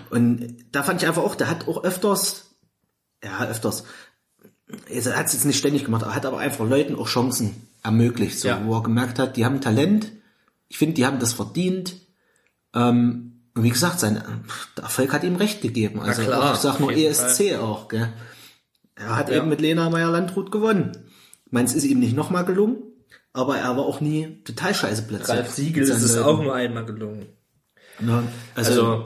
Und 0.09 0.55
da 0.71 0.83
fand 0.83 1.01
ich 1.01 1.07
einfach 1.07 1.23
auch, 1.23 1.35
der 1.35 1.49
hat 1.49 1.67
auch 1.67 1.83
öfters, 1.83 2.50
ja, 3.23 3.45
öfters, 3.47 3.83
er 4.89 5.17
hat 5.17 5.25
es 5.27 5.33
jetzt 5.33 5.45
nicht 5.45 5.57
ständig 5.59 5.85
gemacht, 5.85 6.03
er 6.03 6.15
hat 6.15 6.25
aber 6.25 6.39
einfach 6.39 6.67
Leuten 6.67 6.95
auch 6.95 7.07
Chancen 7.07 7.55
ermöglicht, 7.83 8.39
so, 8.39 8.47
Ja. 8.47 8.61
wo 8.65 8.75
er 8.75 8.83
gemerkt 8.83 9.19
hat, 9.19 9.35
die 9.37 9.45
haben 9.45 9.61
Talent, 9.61 10.11
ich 10.69 10.77
finde, 10.77 10.95
die 10.95 11.05
haben 11.05 11.19
das 11.19 11.33
verdient. 11.33 11.95
Ähm, 12.73 13.41
und 13.53 13.63
wie 13.63 13.69
gesagt, 13.69 13.99
sein 13.99 14.23
der 14.77 14.83
Erfolg 14.85 15.11
hat 15.11 15.23
ihm 15.25 15.35
recht 15.35 15.61
gegeben. 15.61 15.99
Also 15.99 16.21
klar, 16.21 16.53
ich 16.53 16.59
sag 16.59 16.79
nur 16.79 16.93
ESC 16.93 17.55
auch, 17.59 17.89
gell. 17.89 18.07
Er 18.95 19.15
hat 19.17 19.29
Ja. 19.29 19.37
eben 19.37 19.49
mit 19.49 19.59
Lena 19.59 19.89
Meyer-Landrut 19.89 20.51
gewonnen. 20.51 20.91
Ich 21.45 21.51
meine, 21.51 21.67
es 21.67 21.73
ist 21.73 21.83
ihm 21.83 21.99
nicht 21.99 22.15
nochmal 22.15 22.45
gelungen, 22.45 22.77
aber 23.33 23.57
er 23.57 23.75
war 23.75 23.83
auch 23.85 23.99
nie 23.99 24.41
total 24.45 24.73
scheiße 24.73 25.01
plötzlich. 25.03 25.37
Ralf 25.37 25.51
Siegel 25.51 25.83
ist 25.83 25.89
es 26.01 26.17
auch 26.17 26.41
nur 26.41 26.55
einmal 26.55 26.85
gelungen. 26.85 27.25
Ja, 27.99 28.23
also, 28.55 28.71
Also, 28.71 29.05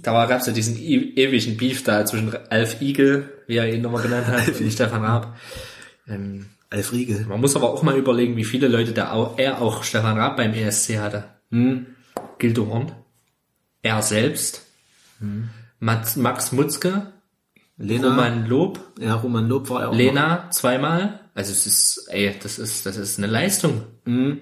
da 0.00 0.26
gab 0.26 0.40
es 0.40 0.46
ja 0.46 0.52
diesen 0.52 0.78
e 0.78 1.12
ewigen 1.16 1.56
Beef 1.56 1.84
da 1.84 2.04
zwischen 2.04 2.34
Alf 2.50 2.80
Igel, 2.80 3.28
wie 3.46 3.56
er 3.56 3.72
ihn 3.72 3.82
nochmal 3.82 4.02
genannt 4.02 4.26
hat, 4.26 4.48
und 4.60 4.72
Stefan 4.72 5.04
Raab. 5.04 5.36
Ähm, 6.08 6.46
Alf 6.70 6.92
Riegel. 6.92 7.26
man 7.28 7.40
muss 7.40 7.54
aber 7.54 7.70
auch 7.70 7.82
mal 7.82 7.98
überlegen, 7.98 8.36
wie 8.36 8.44
viele 8.44 8.68
Leute 8.68 8.92
da 8.92 9.12
auch, 9.12 9.38
er 9.38 9.60
auch 9.60 9.84
Stefan 9.84 10.18
Raab 10.18 10.36
beim 10.38 10.54
ESC 10.54 10.98
hatte. 10.98 11.24
Hm. 11.50 11.86
Gildo 12.38 12.66
Horn, 12.66 12.92
er 13.82 14.02
selbst, 14.02 14.62
Hm. 15.22 15.50
Max, 15.78 16.16
Max 16.16 16.52
Mutzke, 16.52 17.12
Lena, 17.76 18.08
Roman 18.08 18.46
Lob, 18.46 18.80
ja, 19.00 19.14
Roman 19.14 19.48
Lob 19.48 19.70
war 19.70 19.82
ja 19.82 19.88
auch 19.88 19.94
Lena 19.94 20.50
zweimal. 20.50 21.20
Also 21.34 21.52
es 21.52 21.66
ist, 21.66 22.08
ey, 22.08 22.34
das 22.42 22.58
ist, 22.58 22.86
das 22.86 22.96
ist 22.96 23.18
eine 23.18 23.26
Leistung. 23.26 23.82
Mhm. 24.04 24.40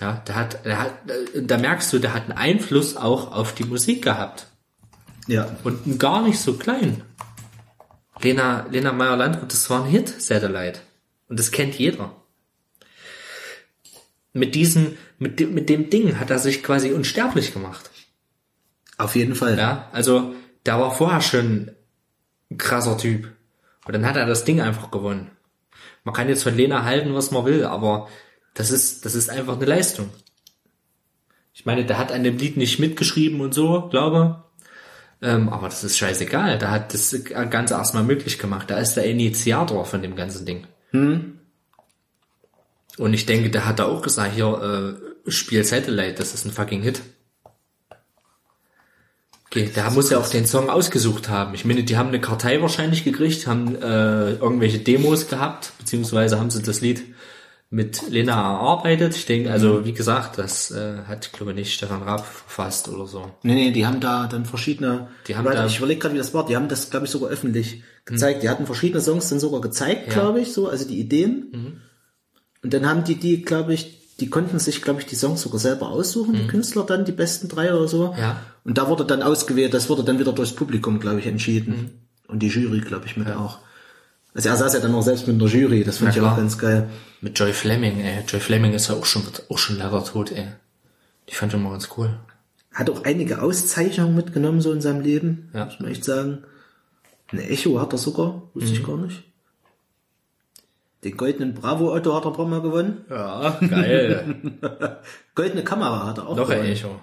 Ja, 0.00 0.22
der 0.26 0.34
hat, 0.34 0.64
der 0.64 0.80
hat, 0.80 0.92
da 1.40 1.58
merkst 1.58 1.92
du, 1.92 1.98
der 1.98 2.14
hat 2.14 2.24
einen 2.24 2.32
Einfluss 2.32 2.96
auch 2.96 3.32
auf 3.32 3.54
die 3.54 3.64
Musik 3.64 4.02
gehabt. 4.02 4.48
Ja, 5.28 5.56
Und 5.64 5.98
gar 5.98 6.22
nicht 6.22 6.38
so 6.40 6.54
klein. 6.54 7.02
Lena, 8.20 8.66
Lena 8.70 8.92
Meyer-Landrut, 8.92 9.52
das 9.52 9.68
war 9.70 9.84
ein 9.84 9.90
Hit, 9.90 10.08
Satellite. 10.20 10.80
Und 11.28 11.38
das 11.38 11.50
kennt 11.50 11.74
jeder. 11.78 12.14
mit 14.32 14.54
diesen, 14.54 14.96
mit 15.18 15.40
dem, 15.40 15.54
mit 15.54 15.68
dem 15.68 15.90
Ding 15.90 16.18
hat 16.18 16.30
er 16.30 16.38
sich 16.38 16.62
quasi 16.62 16.92
unsterblich 16.92 17.52
gemacht. 17.52 17.90
Auf 18.98 19.16
jeden 19.16 19.34
Fall. 19.34 19.58
Ja, 19.58 19.88
also 19.92 20.34
der 20.66 20.78
war 20.78 20.94
vorher 20.94 21.20
schon 21.20 21.72
ein 22.50 22.58
krasser 22.58 22.96
Typ. 22.98 23.30
Und 23.84 23.94
dann 23.94 24.06
hat 24.06 24.16
er 24.16 24.26
das 24.26 24.44
Ding 24.44 24.60
einfach 24.60 24.90
gewonnen. 24.90 25.30
Man 26.04 26.14
kann 26.14 26.28
jetzt 26.28 26.42
von 26.42 26.56
Lena 26.56 26.84
halten, 26.84 27.14
was 27.14 27.30
man 27.30 27.44
will, 27.44 27.64
aber 27.64 28.08
das 28.54 28.70
ist, 28.70 29.04
das 29.04 29.14
ist 29.14 29.30
einfach 29.30 29.56
eine 29.56 29.64
Leistung. 29.66 30.10
Ich 31.54 31.66
meine, 31.66 31.84
der 31.84 31.98
hat 31.98 32.12
an 32.12 32.24
dem 32.24 32.38
Lied 32.38 32.56
nicht 32.56 32.78
mitgeschrieben 32.78 33.40
und 33.40 33.54
so, 33.54 33.88
glaube. 33.88 34.44
Ähm, 35.22 35.48
aber 35.48 35.68
das 35.68 35.84
ist 35.84 35.96
scheißegal. 35.96 36.58
Der 36.58 36.70
hat 36.70 36.92
das 36.92 37.16
Ganze 37.48 37.74
erstmal 37.74 38.02
möglich 38.02 38.38
gemacht. 38.38 38.70
Da 38.70 38.78
ist 38.78 38.94
der 38.94 39.04
Initiator 39.04 39.84
von 39.84 40.02
dem 40.02 40.16
ganzen 40.16 40.44
Ding. 40.44 40.66
Und 42.98 43.14
ich 43.14 43.24
denke, 43.24 43.48
der 43.50 43.66
hat 43.66 43.78
da 43.78 43.86
auch 43.86 44.02
gesagt, 44.02 44.34
hier, 44.34 44.98
äh, 45.26 45.30
Spiel 45.30 45.64
Satellite, 45.64 46.14
das 46.14 46.34
ist 46.34 46.44
ein 46.44 46.50
fucking 46.50 46.82
Hit. 46.82 47.00
Okay, 49.46 49.70
der 49.74 49.90
muss 49.90 50.10
ja 50.10 50.18
auch 50.18 50.28
den 50.28 50.46
Song 50.46 50.70
ausgesucht 50.70 51.28
haben. 51.28 51.54
Ich 51.54 51.64
meine, 51.64 51.84
die 51.84 51.96
haben 51.96 52.08
eine 52.08 52.20
Kartei 52.20 52.60
wahrscheinlich 52.60 53.04
gekriegt, 53.04 53.46
haben 53.46 53.76
äh, 53.76 54.32
irgendwelche 54.32 54.78
Demos 54.78 55.28
gehabt, 55.28 55.72
beziehungsweise 55.78 56.40
haben 56.40 56.50
sie 56.50 56.62
das 56.62 56.80
Lied 56.80 57.02
mit 57.74 58.10
Lena 58.10 58.34
erarbeitet. 58.34 59.16
Ich 59.16 59.24
denke, 59.24 59.50
also 59.50 59.84
wie 59.86 59.94
gesagt, 59.94 60.36
das 60.36 60.70
äh, 60.70 60.98
hat, 61.08 61.32
glaube 61.32 61.52
ich, 61.52 61.56
nicht 61.56 61.72
Stefan 61.74 62.02
Raab 62.02 62.24
verfasst 62.26 62.88
oder 62.90 63.06
so. 63.06 63.30
Nee, 63.42 63.54
nee, 63.54 63.70
die 63.72 63.86
haben 63.86 63.98
da 63.98 64.26
dann 64.26 64.44
verschiedene. 64.44 65.08
Die 65.26 65.36
haben 65.36 65.44
da- 65.46 65.64
ich 65.66 65.78
überlege 65.78 65.98
gerade, 66.00 66.14
wie 66.14 66.18
das 66.18 66.34
war. 66.34 66.44
Die 66.46 66.54
haben 66.54 66.68
das, 66.68 66.90
glaube 66.90 67.06
ich, 67.06 67.10
sogar 67.12 67.30
öffentlich 67.30 67.82
gezeigt. 68.04 68.42
Die 68.42 68.50
hatten 68.50 68.66
verschiedene 68.66 69.00
Songs 69.00 69.28
dann 69.30 69.40
sogar 69.40 69.62
gezeigt, 69.62 70.08
Ja. 70.08 70.12
glaube 70.12 70.40
ich, 70.42 70.52
so, 70.52 70.68
also 70.68 70.86
die 70.86 71.00
Ideen. 71.00 71.80
Und 72.62 72.74
dann 72.74 72.86
haben 72.86 73.04
die 73.04 73.14
die, 73.16 73.40
glaube 73.42 73.72
ich, 73.74 74.16
die 74.20 74.28
konnten 74.28 74.58
sich, 74.58 74.82
glaube 74.82 75.00
ich, 75.00 75.06
die 75.06 75.16
Songs 75.16 75.40
sogar 75.40 75.58
selber 75.58 75.88
aussuchen, 75.88 76.34
die 76.34 76.46
Künstler 76.46 76.84
dann, 76.84 77.04
die 77.06 77.12
besten 77.12 77.48
drei 77.48 77.74
oder 77.74 77.88
so. 77.88 78.14
Ja. 78.18 78.40
Und 78.64 78.76
da 78.78 78.88
wurde 78.88 79.04
dann 79.06 79.22
ausgewählt, 79.22 79.72
das 79.74 79.88
wurde 79.88 80.04
dann 80.04 80.18
wieder 80.18 80.32
durchs 80.32 80.52
Publikum, 80.52 81.00
glaube 81.00 81.20
ich, 81.20 81.26
entschieden. 81.26 82.06
Und 82.28 82.40
die 82.40 82.48
Jury, 82.48 82.80
glaube 82.80 83.06
ich, 83.06 83.16
mit 83.16 83.28
auch. 83.30 83.58
Also 84.34 84.48
er 84.48 84.56
saß 84.56 84.74
ja 84.74 84.80
dann 84.80 84.94
auch 84.94 85.02
selbst 85.02 85.26
mit 85.26 85.34
in 85.34 85.38
der 85.40 85.48
Jury, 85.48 85.84
das 85.84 85.98
fand 85.98 86.16
ich 86.16 86.22
auch 86.22 86.36
ganz 86.36 86.56
geil. 86.56 86.88
Mit 87.20 87.38
Joy 87.38 87.52
Fleming, 87.52 88.00
ey. 88.00 88.24
Joy 88.26 88.40
Fleming 88.40 88.72
ist 88.72 88.88
ja 88.88 88.94
auch 88.94 89.04
schon, 89.04 89.22
auch 89.50 89.58
schon 89.58 89.76
leider 89.76 90.02
tot, 90.04 90.32
ey. 90.32 90.46
Die 91.28 91.34
fand 91.34 91.52
ich 91.52 91.58
immer 91.60 91.70
ganz 91.70 91.88
cool. 91.96 92.18
Hat 92.72 92.88
auch 92.88 93.04
einige 93.04 93.42
Auszeichnungen 93.42 94.14
mitgenommen, 94.14 94.60
so 94.62 94.72
in 94.72 94.80
seinem 94.80 95.02
Leben, 95.02 95.50
Ja. 95.52 95.66
muss 95.66 95.78
man 95.80 95.90
echt 95.90 96.04
sagen. 96.04 96.44
Eine 97.30 97.48
Echo 97.48 97.78
hat 97.80 97.92
er 97.92 97.98
sogar, 97.98 98.42
wusste 98.54 98.70
Mhm. 98.70 98.76
ich 98.76 98.84
gar 98.86 98.96
nicht. 98.96 99.22
Den 101.04 101.16
goldenen 101.16 101.54
Bravo 101.54 101.92
Otto 101.92 102.14
hat 102.14 102.24
er 102.24 102.28
ein 102.30 102.36
paar 102.36 102.46
Mal 102.46 102.62
gewonnen. 102.62 103.04
Ja, 103.10 103.58
geil. 103.68 104.36
Goldene 105.34 105.64
Kamera 105.64 106.06
hat 106.06 106.18
er 106.18 106.28
auch 106.28 106.36
Noch 106.36 106.48
ein 106.48 106.58
gewonnen. 106.58 106.72
Echo. 106.72 107.00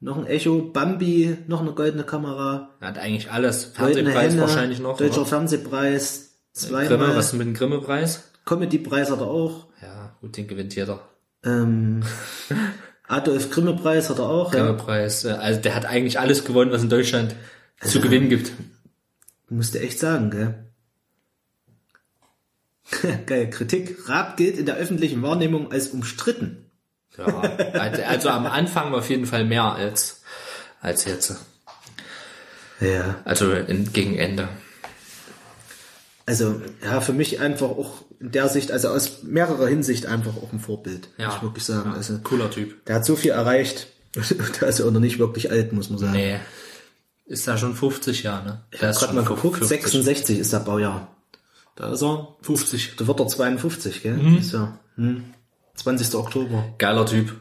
Noch 0.00 0.18
ein 0.18 0.26
Echo, 0.26 0.60
Bambi, 0.72 1.38
noch 1.46 1.60
eine 1.60 1.72
goldene 1.72 2.04
Kamera. 2.04 2.70
Er 2.80 2.88
hat 2.88 2.98
eigentlich 2.98 3.30
alles. 3.30 3.72
Goldene 3.78 4.10
Fernsehpreis 4.10 4.48
wahrscheinlich 4.50 4.80
noch. 4.80 4.96
Deutscher 4.98 5.20
oder? 5.22 5.26
Fernsehpreis, 5.26 6.31
Grimme, 6.54 6.86
zweimal. 6.88 7.16
was 7.16 7.26
ist 7.26 7.32
mit 7.34 7.46
dem 7.46 7.54
Grimme-Preis? 7.54 8.24
Comedy-Preis 8.44 9.10
hat 9.10 9.20
er 9.20 9.26
auch. 9.28 9.66
Ja, 9.80 10.16
gut, 10.20 10.36
den 10.36 10.48
gewinnt 10.48 10.74
jeder. 10.74 11.00
Ähm, 11.44 12.02
Adolf 13.08 13.50
Grimme-Preis 13.50 14.10
hat 14.10 14.18
er 14.18 14.28
auch. 14.28 14.52
Ja. 14.52 14.60
Grimme-Preis. 14.64 15.24
äh, 15.24 15.30
Also 15.32 15.60
der 15.60 15.74
hat 15.74 15.84
eigentlich 15.86 16.18
alles 16.20 16.44
gewonnen, 16.44 16.70
was 16.72 16.82
in 16.82 16.88
Deutschland 16.90 17.34
zu 17.82 18.00
gewinnen 18.00 18.28
gibt. 18.28 18.52
Musste 19.48 19.80
echt 19.80 19.98
sagen, 19.98 20.30
gell? 20.30 20.54
Geil, 23.26 23.48
Kritik. 23.50 24.08
Raab 24.08 24.36
gilt 24.36 24.58
in 24.58 24.66
der 24.66 24.76
öffentlichen 24.76 25.22
Wahrnehmung 25.22 25.72
als 25.72 25.88
umstritten. 25.88 26.70
Ja, 27.16 27.26
also, 27.26 28.02
also 28.02 28.28
am 28.30 28.46
Anfang 28.46 28.94
auf 28.94 29.10
jeden 29.10 29.26
Fall 29.26 29.44
mehr 29.44 29.64
als, 29.74 30.22
als 30.80 31.04
jetzt. 31.04 31.36
Ja. 32.80 33.16
Also 33.24 33.52
in, 33.52 33.92
gegen 33.92 34.16
Ende. 34.16 34.48
Also, 36.32 36.62
ja, 36.82 37.02
für 37.02 37.12
mich 37.12 37.40
einfach 37.40 37.68
auch 37.68 38.04
in 38.18 38.32
der 38.32 38.48
Sicht, 38.48 38.72
also 38.72 38.88
aus 38.88 39.22
mehrerer 39.22 39.66
Hinsicht 39.66 40.06
einfach 40.06 40.34
auch 40.38 40.50
ein 40.50 40.60
Vorbild, 40.60 41.08
Ja. 41.18 41.26
muss 41.26 41.36
ich 41.36 41.42
wirklich 41.42 41.64
sagen. 41.64 41.92
Also, 41.92 42.18
Cooler 42.24 42.50
Typ. 42.50 42.86
der 42.86 42.94
hat 42.96 43.04
so 43.04 43.16
viel 43.16 43.32
erreicht. 43.32 43.88
der 44.60 44.68
ist 44.68 44.78
ja 44.78 44.86
auch 44.86 44.90
noch 44.90 45.00
nicht 45.00 45.18
wirklich 45.18 45.50
alt, 45.50 45.74
muss 45.74 45.90
man 45.90 45.98
sagen. 45.98 46.12
Nee. 46.14 46.38
Ist 47.26 47.46
da 47.46 47.58
schon 47.58 47.74
50 47.74 48.22
Jahre, 48.22 48.44
ne? 48.46 48.64
Ich 48.70 48.82
hab 48.82 48.94
grad 48.96 49.12
mal 49.12 49.24
geguckt, 49.24 49.62
66 49.62 50.38
ist 50.38 50.54
der 50.54 50.60
Baujahr. 50.60 51.14
Da 51.76 51.92
ist 51.92 52.02
er. 52.02 52.34
50. 52.40 52.96
Da 52.96 53.06
wird 53.06 53.20
er 53.20 53.26
52, 53.28 54.02
gell? 54.02 54.16
Mhm. 54.16 54.38
Ist 54.38 54.52
ja, 54.54 54.78
hm. 54.96 55.24
20. 55.74 56.14
Oktober. 56.14 56.74
Geiler 56.78 57.04
Typ. 57.04 57.34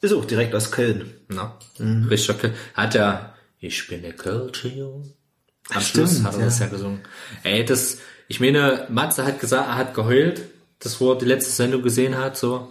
Ist 0.00 0.14
auch 0.14 0.24
direkt 0.24 0.54
aus 0.54 0.70
Köln. 0.70 1.12
Na, 1.28 1.58
Mhm. 1.78 2.08
richtig 2.08 2.34
okay. 2.34 2.52
Hat 2.72 2.94
er, 2.94 3.34
ich 3.60 3.86
bin 3.88 4.00
der 4.02 4.14
Jung. 4.74 5.12
Am 5.70 5.80
Schluss 5.82 6.22
hat 6.24 6.34
er 6.34 6.40
ja. 6.40 6.44
das 6.46 6.58
ja 6.58 6.66
gesungen. 6.66 7.00
Ey, 7.44 7.64
das, 7.64 7.98
ich 8.32 8.40
meine, 8.40 8.86
Matze 8.88 9.26
hat 9.26 9.40
gesagt, 9.40 9.68
er 9.68 9.76
hat 9.76 9.92
geheult, 9.92 10.40
das 10.78 11.02
wo 11.02 11.12
er 11.12 11.18
die 11.18 11.26
letzte 11.26 11.50
Sendung 11.50 11.82
gesehen 11.82 12.16
hat, 12.16 12.38
so. 12.38 12.66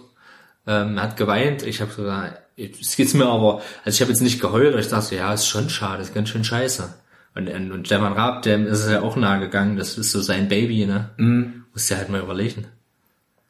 Ähm, 0.66 0.96
er 0.96 1.04
hat 1.04 1.16
geweint. 1.16 1.62
Ich 1.62 1.80
habe 1.80 1.94
gesagt, 1.94 2.42
es 2.56 2.96
geht's 2.96 3.14
mir 3.14 3.26
aber, 3.26 3.62
also 3.84 3.94
ich 3.94 4.00
habe 4.00 4.10
jetzt 4.10 4.22
nicht 4.22 4.40
geheult, 4.40 4.72
aber 4.72 4.80
ich 4.80 4.88
dachte, 4.88 5.14
ja, 5.14 5.32
ist 5.32 5.46
schon 5.46 5.70
schade, 5.70 6.02
ist 6.02 6.14
ganz 6.14 6.30
schön 6.30 6.42
scheiße. 6.42 6.92
Und, 7.36 7.48
und, 7.48 7.70
und 7.70 7.86
Stefan 7.86 8.12
Raab, 8.12 8.42
dem 8.42 8.66
ist 8.66 8.80
es 8.80 8.90
ja 8.90 9.02
auch 9.02 9.14
nahe 9.14 9.38
gegangen, 9.38 9.76
das 9.76 9.96
ist 9.98 10.10
so 10.10 10.20
sein 10.20 10.48
Baby, 10.48 10.84
ne? 10.84 11.10
Mhm. 11.16 11.64
Musst 11.72 11.88
dir 11.88 11.96
halt 11.96 12.08
mal 12.08 12.20
überlegen. 12.20 12.66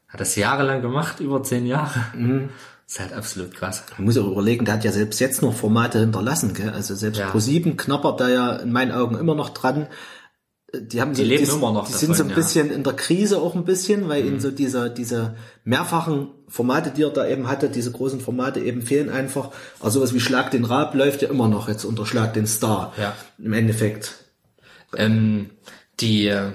Hat 0.06 0.20
das 0.20 0.36
jahrelang 0.36 0.82
gemacht, 0.82 1.20
über 1.20 1.42
zehn 1.42 1.64
Jahre. 1.64 1.98
Mhm. 2.14 2.50
Ist 2.86 3.00
halt 3.00 3.14
absolut 3.14 3.54
krass. 3.54 3.84
Man 3.96 4.04
muss 4.04 4.18
auch 4.18 4.30
überlegen, 4.30 4.66
der 4.66 4.74
hat 4.74 4.84
ja 4.84 4.92
selbst 4.92 5.18
jetzt 5.18 5.40
noch 5.40 5.54
Formate 5.54 5.98
hinterlassen, 5.98 6.52
gell? 6.52 6.68
Also 6.68 6.94
selbst 6.94 7.20
Ja. 7.20 7.30
Pro7 7.30 7.74
knappert 7.78 8.20
da 8.20 8.28
ja 8.28 8.52
in 8.56 8.70
meinen 8.70 8.92
Augen 8.92 9.16
immer 9.16 9.34
noch 9.34 9.48
dran. 9.48 9.86
Die 10.74 11.02
haben 11.02 11.14
so, 11.14 11.22
leben 11.22 11.44
die, 11.44 11.50
immer 11.50 11.72
noch 11.72 11.86
Die 11.86 11.92
davon, 11.92 12.06
sind 12.06 12.16
so 12.16 12.22
ein 12.22 12.30
ja. 12.30 12.34
Mhm. 12.34 12.36
bisschen 12.36 12.70
in 12.70 12.82
der 12.82 12.94
Krise 12.94 13.38
auch 13.38 13.54
ein 13.54 13.64
bisschen, 13.64 14.08
weil 14.08 14.24
ihnen 14.24 14.40
so 14.40 14.50
diese, 14.50 14.88
diese 14.88 15.34
mehrfachen 15.64 16.28
Formate, 16.48 16.90
die 16.90 17.02
er 17.02 17.10
da 17.10 17.26
eben 17.26 17.48
hatte, 17.48 17.68
diese 17.68 17.92
großen 17.92 18.20
Formate 18.20 18.60
eben 18.60 18.80
fehlen 18.80 19.10
einfach. 19.10 19.50
Also 19.80 19.98
sowas 19.98 20.14
wie 20.14 20.20
Schlag 20.20 20.50
den 20.50 20.64
Rab 20.64 20.94
läuft 20.94 21.20
ja 21.20 21.28
immer 21.28 21.48
noch 21.48 21.68
jetzt 21.68 21.84
unter 21.84 22.06
Schlag 22.06 22.32
den 22.32 22.46
Star. 22.46 22.94
Ja. 22.96 23.14
Im 23.38 23.52
Endeffekt. 23.52 24.14
Ähm, 24.96 25.50
die, 26.00 26.26
äh, 26.26 26.52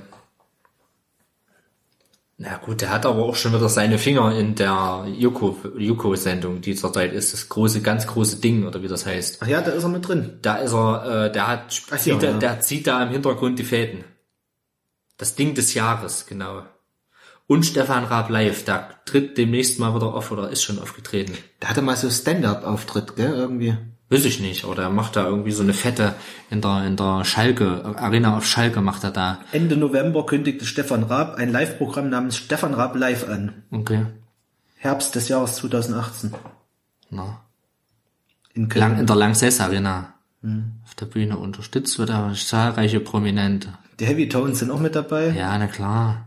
na 2.39 2.57
gut, 2.57 2.81
der 2.81 2.91
hat 2.91 3.07
aber 3.07 3.23
auch 3.23 3.35
schon 3.35 3.53
wieder 3.53 3.67
seine 3.67 3.97
Finger 3.97 4.37
in 4.37 4.53
der 4.53 5.07
Yuko, 5.07 5.57
Yuko-Sendung, 5.75 6.61
die 6.61 6.75
zurzeit 6.75 7.11
ist, 7.11 7.33
das 7.33 7.49
große, 7.49 7.81
ganz 7.81 8.05
große 8.05 8.37
Ding, 8.37 8.67
oder 8.67 8.83
wie 8.83 8.87
das 8.87 9.07
heißt. 9.07 9.39
Ach 9.41 9.47
ja, 9.47 9.59
da 9.61 9.71
ist 9.71 9.81
er 9.81 9.89
mit 9.89 10.07
drin. 10.07 10.37
Da 10.43 10.57
ist 10.57 10.73
er, 10.73 11.25
äh, 11.25 11.31
der 11.31 11.47
hat, 11.47 11.81
Ach 11.89 11.97
zieht, 11.97 12.13
ja, 12.13 12.19
da, 12.19 12.27
ja. 12.27 12.37
der 12.37 12.59
zieht 12.59 12.85
da 12.85 13.01
im 13.01 13.09
Hintergrund 13.09 13.57
die 13.57 13.63
Fäden. 13.63 14.03
Das 15.17 15.33
Ding 15.33 15.55
des 15.55 15.73
Jahres, 15.73 16.27
genau. 16.27 16.61
Und 17.47 17.65
Stefan 17.65 18.03
Raab 18.03 18.29
live, 18.29 18.65
der 18.65 18.89
tritt 19.05 19.35
demnächst 19.37 19.79
mal 19.79 19.95
wieder 19.95 20.13
auf 20.13 20.29
oder 20.31 20.49
ist 20.49 20.61
schon 20.61 20.77
aufgetreten. 20.77 21.35
Da 21.59 21.69
hatte 21.69 21.81
mal 21.81 21.95
so 21.95 22.07
Stand-up-Auftritt, 22.07 23.15
gell, 23.15 23.33
irgendwie. 23.33 23.77
Weiß 24.09 24.23
ich 24.23 24.39
nicht, 24.39 24.63
oder 24.63 24.83
er 24.83 24.89
macht 24.89 25.17
da 25.17 25.25
irgendwie 25.25 25.51
so 25.51 25.63
eine 25.63 25.73
fette 25.73 26.15
in 26.49 26.61
der, 26.61 26.85
in 26.85 26.95
der 26.95 27.25
Schalke, 27.25 27.83
Arena 27.97 28.37
auf 28.37 28.45
Schalke 28.45 28.79
macht 28.79 29.03
er 29.03 29.11
da. 29.11 29.39
Ende 29.51 29.75
November 29.75 30.25
kündigte 30.25 30.65
Stefan 30.65 31.03
Raab 31.03 31.35
ein 31.35 31.51
Live-Programm 31.51 32.09
namens 32.09 32.37
Stefan 32.37 32.73
Raab 32.73 32.95
Live 32.95 33.27
an. 33.27 33.63
Okay. 33.69 34.05
Herbst 34.77 35.15
des 35.15 35.27
Jahres 35.27 35.55
2018. 35.55 36.33
Na. 37.09 37.41
In 38.53 38.69
Köln. 38.69 38.79
Lang, 38.79 38.99
in 38.99 39.05
der 39.05 39.15
Lanxess 39.15 39.59
Arena. 39.59 40.13
Auf 40.85 40.95
der 40.95 41.07
Bühne 41.07 41.37
unterstützt 41.37 41.99
wird 41.99 42.09
er 42.09 42.31
zahlreiche 42.33 43.01
Prominente. 43.01 43.73
Die 43.99 44.05
Heavy 44.05 44.29
Tones 44.29 44.59
sind 44.59 44.71
auch 44.71 44.79
mit 44.79 44.95
dabei. 44.95 45.29
Ja, 45.29 45.57
na 45.57 45.67
klar. 45.67 46.26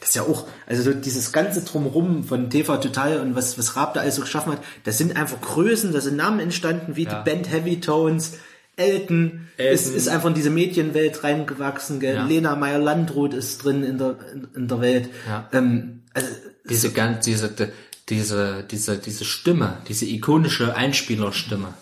Das 0.00 0.10
ist 0.10 0.14
ja 0.16 0.22
auch, 0.22 0.46
also 0.66 0.82
so 0.82 0.92
dieses 0.92 1.32
ganze 1.32 1.62
Drumherum 1.64 2.24
von 2.24 2.50
TV 2.50 2.76
Total 2.76 3.20
und 3.20 3.34
was, 3.34 3.56
was 3.58 3.74
Raab 3.76 3.94
da 3.94 4.00
alles 4.00 4.16
so 4.16 4.20
geschaffen 4.22 4.52
hat, 4.52 4.62
das 4.84 4.98
sind 4.98 5.16
einfach 5.16 5.40
Größen, 5.40 5.92
da 5.92 6.00
sind 6.00 6.16
Namen 6.16 6.40
entstanden, 6.40 6.96
wie 6.96 7.04
Ja. 7.04 7.22
die 7.22 7.30
Band 7.30 7.50
Heavy 7.50 7.80
Tones, 7.80 8.34
Elton, 8.76 9.48
Elton. 9.56 9.74
Ist, 9.74 9.94
ist 9.94 10.08
einfach 10.08 10.28
in 10.28 10.34
diese 10.34 10.50
Medienwelt 10.50 11.24
reingewachsen, 11.24 12.00
gell? 12.00 12.16
Ja. 12.16 12.26
Lena 12.26 12.54
Meyer-Landrut 12.56 13.32
ist 13.34 13.64
drin 13.64 13.82
in 13.82 13.98
der, 13.98 14.16
in, 14.54 14.68
der 14.68 14.80
Welt. 14.80 15.08
Ja. 15.26 15.48
Ähm, 15.52 16.02
also, 16.14 16.28
Diese 16.68 16.90
ganz, 16.92 17.24
diese, 17.24 17.48
die- 17.48 17.68
diese, 18.08 18.64
diese, 18.70 18.98
diese 18.98 19.24
Stimme, 19.24 19.78
diese 19.88 20.04
ikonische 20.06 20.74
Einspielerstimme. 20.74 21.72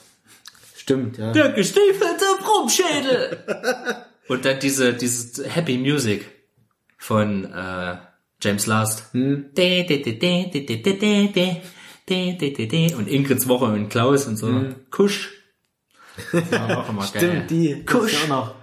stimmt, 0.76 1.18
ja. 1.18 1.32
Der 1.32 1.50
gestiefelte 1.52 2.24
Brummschädel! 2.42 3.38
Und 4.28 4.44
dann 4.44 4.60
diese, 4.60 4.92
diese 4.94 5.48
Happy 5.48 5.78
Music 5.78 6.26
von 7.00 7.44
äh, 7.46 7.96
James 8.40 8.66
Last. 8.66 9.06
Und 12.94 13.08
Ingrid's 13.08 13.48
Woche 13.48 13.64
und 13.64 13.88
Klaus 13.88 14.26
und 14.26 14.36
so. 14.36 14.48
Hm. 14.48 14.74
Kusch. 14.90 15.30
Ja, 16.50 16.78
auch 16.78 16.88
immer 16.88 17.02
Stimmt, 17.02 17.22
geil. 17.22 17.46
die. 17.48 17.84
Kusch. 17.84 18.24
Auch 18.24 18.28
noch. 18.28 18.54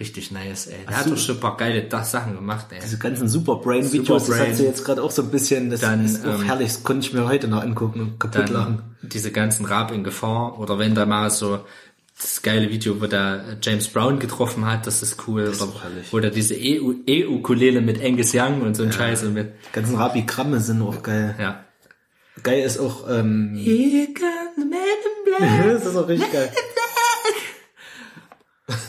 Richtig 0.00 0.32
nice, 0.32 0.66
ey. 0.66 0.78
Der 0.88 0.96
Ach, 0.96 1.00
hat 1.04 1.10
doch 1.10 1.16
schon 1.16 1.36
ein 1.36 1.40
paar 1.40 1.56
geile 1.56 1.88
Sachen 2.04 2.34
gemacht, 2.34 2.66
ey. 2.70 2.80
Diese 2.82 2.98
ganzen 2.98 3.28
Superbrain-Videos, 3.28 4.26
Superbrain. 4.26 4.40
das 4.40 4.48
hat 4.48 4.56
sie 4.56 4.64
jetzt 4.64 4.84
gerade 4.84 5.00
auch 5.00 5.12
so 5.12 5.22
ein 5.22 5.30
bisschen, 5.30 5.70
das 5.70 5.82
dann, 5.82 6.04
ist 6.04 6.26
auch 6.26 6.40
ähm, 6.40 6.42
herrlich, 6.42 6.72
das 6.72 6.82
konnte 6.82 7.06
ich 7.06 7.12
mir 7.12 7.28
heute 7.28 7.46
noch 7.46 7.62
angucken 7.62 8.00
und 8.00 8.18
kaputt 8.18 8.48
lachen. 8.48 8.96
Diese 9.02 9.30
ganzen 9.30 9.66
Rab 9.66 9.92
in 9.92 10.02
Gefahr 10.02 10.58
oder 10.58 10.80
wenn 10.80 10.96
da 10.96 11.06
mal 11.06 11.30
so 11.30 11.60
das 12.20 12.42
geile 12.42 12.70
Video, 12.70 13.00
wo 13.00 13.06
der 13.06 13.58
James 13.60 13.88
Brown 13.88 14.18
getroffen 14.18 14.64
hat, 14.66 14.86
das 14.86 15.02
ist 15.02 15.26
cool. 15.26 15.48
oder 15.48 15.64
auch 15.64 15.82
herrlich. 15.82 16.12
wo 16.12 16.20
der 16.20 16.30
diese 16.30 16.54
EU 16.54 16.92
E-Ukulele 17.06 17.80
mit 17.80 18.02
Angus 18.02 18.32
Young 18.34 18.62
und 18.62 18.74
so 18.74 18.84
ein 18.84 18.92
Scheiß 18.92 19.24
und 19.24 19.34
mit, 19.34 19.54
Die 19.68 19.72
ganzen 19.72 19.96
Rabi-Kramme 19.96 20.60
sind 20.60 20.82
auch 20.82 21.02
geil. 21.02 21.34
ja. 21.38 21.64
Geil 22.42 22.64
ist 22.64 22.78
auch, 22.78 23.08
ähm, 23.08 23.54
Here 23.54 24.08
comes 24.12 24.56
the 24.56 24.64
man 24.64 24.80
in 24.80 25.24
black. 25.24 25.64
das 25.72 25.86
ist 25.86 25.96
auch 25.96 26.08
richtig 26.08 26.32
geil. 26.32 26.52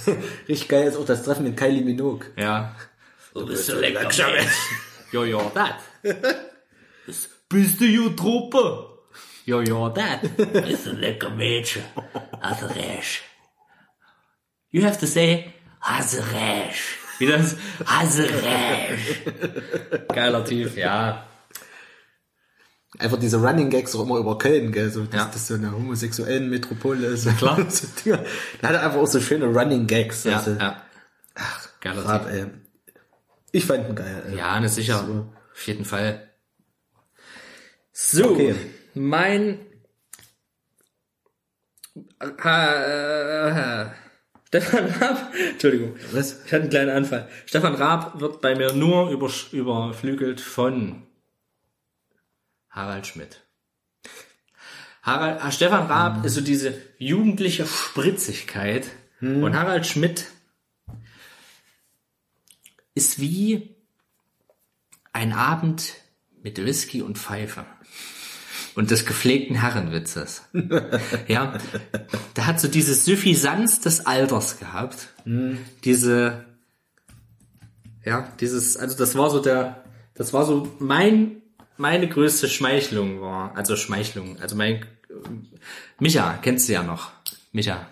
richtig 0.49 0.67
geil 0.67 0.87
ist 0.87 0.97
auch 0.97 1.05
das 1.05 1.23
Treffen 1.23 1.43
mit 1.43 1.55
Kylie 1.55 1.83
Minogue. 1.83 2.25
Ja. 2.37 2.75
Du 3.33 3.45
bist 3.45 3.67
so 3.67 3.77
lecker, 3.79 4.09
yo, 5.11 5.51
that. 5.53 5.75
Bist 7.49 7.79
du 7.79 8.09
Truppe? 8.15 8.94
Yo, 9.45 9.61
yo, 9.61 9.89
that. 9.89 10.21
Bist 10.35 10.87
ein 10.87 10.97
lecker 10.97 11.29
Mädchen. 11.29 11.83
Hast 12.41 12.63
recht. 12.75 13.21
You 14.71 14.83
have 14.83 14.99
to 14.99 15.05
say, 15.05 15.53
Hast 15.81 16.15
recht. 16.33 16.81
wie 17.19 17.27
das, 17.27 17.55
Hast 17.85 18.19
recht. 18.19 20.07
geiler 20.09 20.43
Typ, 20.43 20.75
ja. 20.75 21.27
Einfach 22.97 23.19
diese 23.19 23.37
Running 23.37 23.69
Gags 23.69 23.93
auch 23.95 24.03
immer 24.03 24.17
über 24.17 24.37
Köln, 24.37 24.71
gell, 24.71 24.89
so, 24.89 25.03
dass 25.05 25.19
Ja. 25.21 25.29
das 25.31 25.47
so 25.47 25.53
eine 25.55 25.71
homosexuellen 25.71 26.49
Metropole 26.49 27.07
ist. 27.07 27.27
klar. 27.37 27.57
so 27.69 27.87
Dinger. 28.03 28.23
Da 28.61 28.69
hat 28.69 28.75
er 28.75 28.83
einfach 28.83 28.99
auch 28.99 29.05
so 29.07 29.19
schöne 29.19 29.45
Running 29.45 29.85
Gags. 29.85 30.23
Ja, 30.23 30.37
also, 30.37 30.51
ja. 30.51 30.81
Geiler 31.81 31.95
Typ. 31.97 32.05
Grad, 32.05 32.27
ey. 32.31 32.45
Ich 33.51 33.65
fand 33.65 33.87
ihn 33.89 33.95
geil. 33.95 34.23
Ey. 34.29 34.37
Ja, 34.37 34.59
ne, 34.59 34.69
sicher. 34.69 35.27
Auf 35.53 35.67
jeden 35.67 35.85
Fall. 35.85 36.31
So, 37.91 38.31
Okay. 38.31 38.55
Mein 38.95 39.59
äh, 42.19 43.85
Stefan 44.47 44.85
Raab, 44.85 45.33
Entschuldigung, 45.51 45.95
Was? 46.11 46.45
ich 46.45 46.51
hatte 46.53 46.61
einen 46.63 46.69
kleinen 46.69 46.89
Anfall. 46.91 47.29
Stefan 47.45 47.75
Raab 47.75 48.19
wird 48.19 48.41
bei 48.41 48.55
mir 48.55 48.73
nur 48.73 49.09
übersch- 49.09 49.51
überflügelt 49.53 50.39
von 50.39 51.03
Harald 52.69 53.07
Schmidt. 53.07 53.41
Harald, 55.01 55.41
ah, 55.41 55.51
Stefan 55.51 55.87
Raab 55.87 56.25
ist 56.25 56.33
so 56.33 56.41
diese 56.41 56.73
jugendliche 56.97 57.65
Spritzigkeit 57.65 58.89
und 59.21 59.55
Harald 59.55 59.85
Schmidt 59.85 60.25
ist 62.95 63.19
wie 63.19 63.75
ein 65.13 65.33
Abend 65.33 65.95
mit 66.41 66.63
Whisky 66.63 67.01
und 67.01 67.17
Pfeife. 67.17 67.65
Und 68.75 68.91
des 68.91 69.05
gepflegten 69.05 69.55
Herrenwitzes. 69.55 70.43
ja, 71.27 71.53
der 72.35 72.47
hat 72.47 72.59
so 72.59 72.67
diese 72.67 72.93
Suffisanz 72.93 73.79
des 73.79 74.05
Alters 74.05 74.59
gehabt. 74.59 75.09
Diese, 75.83 76.45
ja, 78.03 78.27
dieses, 78.39 78.75
also 78.77 78.97
das 78.97 79.17
war 79.17 79.29
so 79.29 79.39
der, 79.39 79.83
das 80.13 80.33
war 80.33 80.45
so 80.45 80.75
mein, 80.79 81.41
meine 81.77 82.07
größte 82.07 82.49
Schmeichlung 82.49 83.21
war, 83.21 83.55
also 83.55 83.75
Schmeichlung, 83.75 84.39
also 84.41 84.55
mein, 84.55 84.85
Micha, 85.99 86.37
kennst 86.41 86.67
du 86.67 86.73
ja 86.73 86.83
noch. 86.83 87.11
Micha 87.55 87.87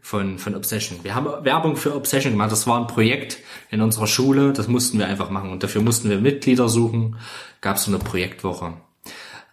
von, 0.00 0.38
von 0.38 0.54
Obsession. 0.54 1.00
Wir 1.02 1.14
haben 1.14 1.44
Werbung 1.44 1.76
für 1.76 1.94
Obsession 1.94 2.32
gemacht. 2.32 2.50
Das 2.50 2.66
war 2.66 2.80
ein 2.80 2.86
Projekt 2.86 3.38
in 3.70 3.82
unserer 3.82 4.06
Schule. 4.06 4.54
Das 4.54 4.66
mussten 4.66 4.98
wir 4.98 5.06
einfach 5.06 5.28
machen. 5.28 5.50
Und 5.50 5.62
dafür 5.62 5.82
mussten 5.82 6.08
wir 6.08 6.18
Mitglieder 6.18 6.70
suchen. 6.70 7.16
Gab 7.60 7.78
so 7.78 7.90
eine 7.90 7.98
Projektwoche. 7.98 8.72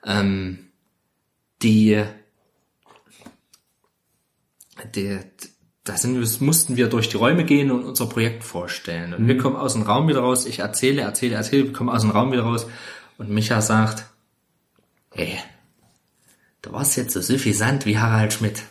Ähm, 0.06 0.72
die, 1.62 2.04
die, 4.96 5.20
da 5.84 5.98
sind 5.98 6.42
mussten 6.42 6.78
wir 6.78 6.88
durch 6.88 7.10
die 7.10 7.18
Räume 7.18 7.44
gehen 7.44 7.72
und 7.72 7.84
unser 7.84 8.08
Projekt 8.08 8.44
vorstellen. 8.44 9.14
Und 9.14 9.28
wir 9.28 9.38
kommen 9.38 9.56
aus 9.56 9.74
dem 9.74 9.84
Raum 9.84 10.08
wieder 10.08 10.22
raus. 10.22 10.46
Ich 10.46 10.60
erzähle, 10.60 11.02
erzähle, 11.02 11.36
erzähle. 11.36 11.66
Wir 11.66 11.74
kommen 11.74 11.90
aus 11.90 12.02
dem 12.02 12.12
Raum 12.12 12.32
wieder 12.32 12.44
raus. 12.44 12.68
Und 13.18 13.30
Micha 13.30 13.62
sagt, 13.62 14.06
hey, 15.12 15.38
du 16.62 16.72
warst 16.72 16.98
jetzt 16.98 17.14
so 17.14 17.22
suffisant 17.22 17.86
wie 17.86 17.98
Harald 17.98 18.34
Schmidt. 18.34 18.64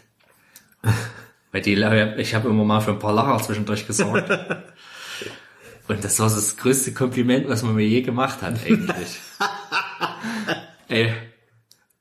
Weil 1.52 1.62
die, 1.62 1.74
ich 2.18 2.34
habe 2.34 2.48
immer 2.48 2.64
mal 2.64 2.80
für 2.80 2.92
ein 2.92 2.98
paar 3.00 3.12
Lacher 3.12 3.44
zwischendurch 3.44 3.86
gesorgt. 3.86 4.30
Und 5.88 6.04
das 6.04 6.20
war 6.20 6.30
das 6.30 6.56
größte 6.56 6.94
Kompliment, 6.94 7.48
was 7.48 7.64
man 7.64 7.74
mir 7.74 7.86
je 7.86 8.02
gemacht 8.02 8.42
hat, 8.42 8.64
eigentlich. 8.64 9.18
Ey, 10.90 11.12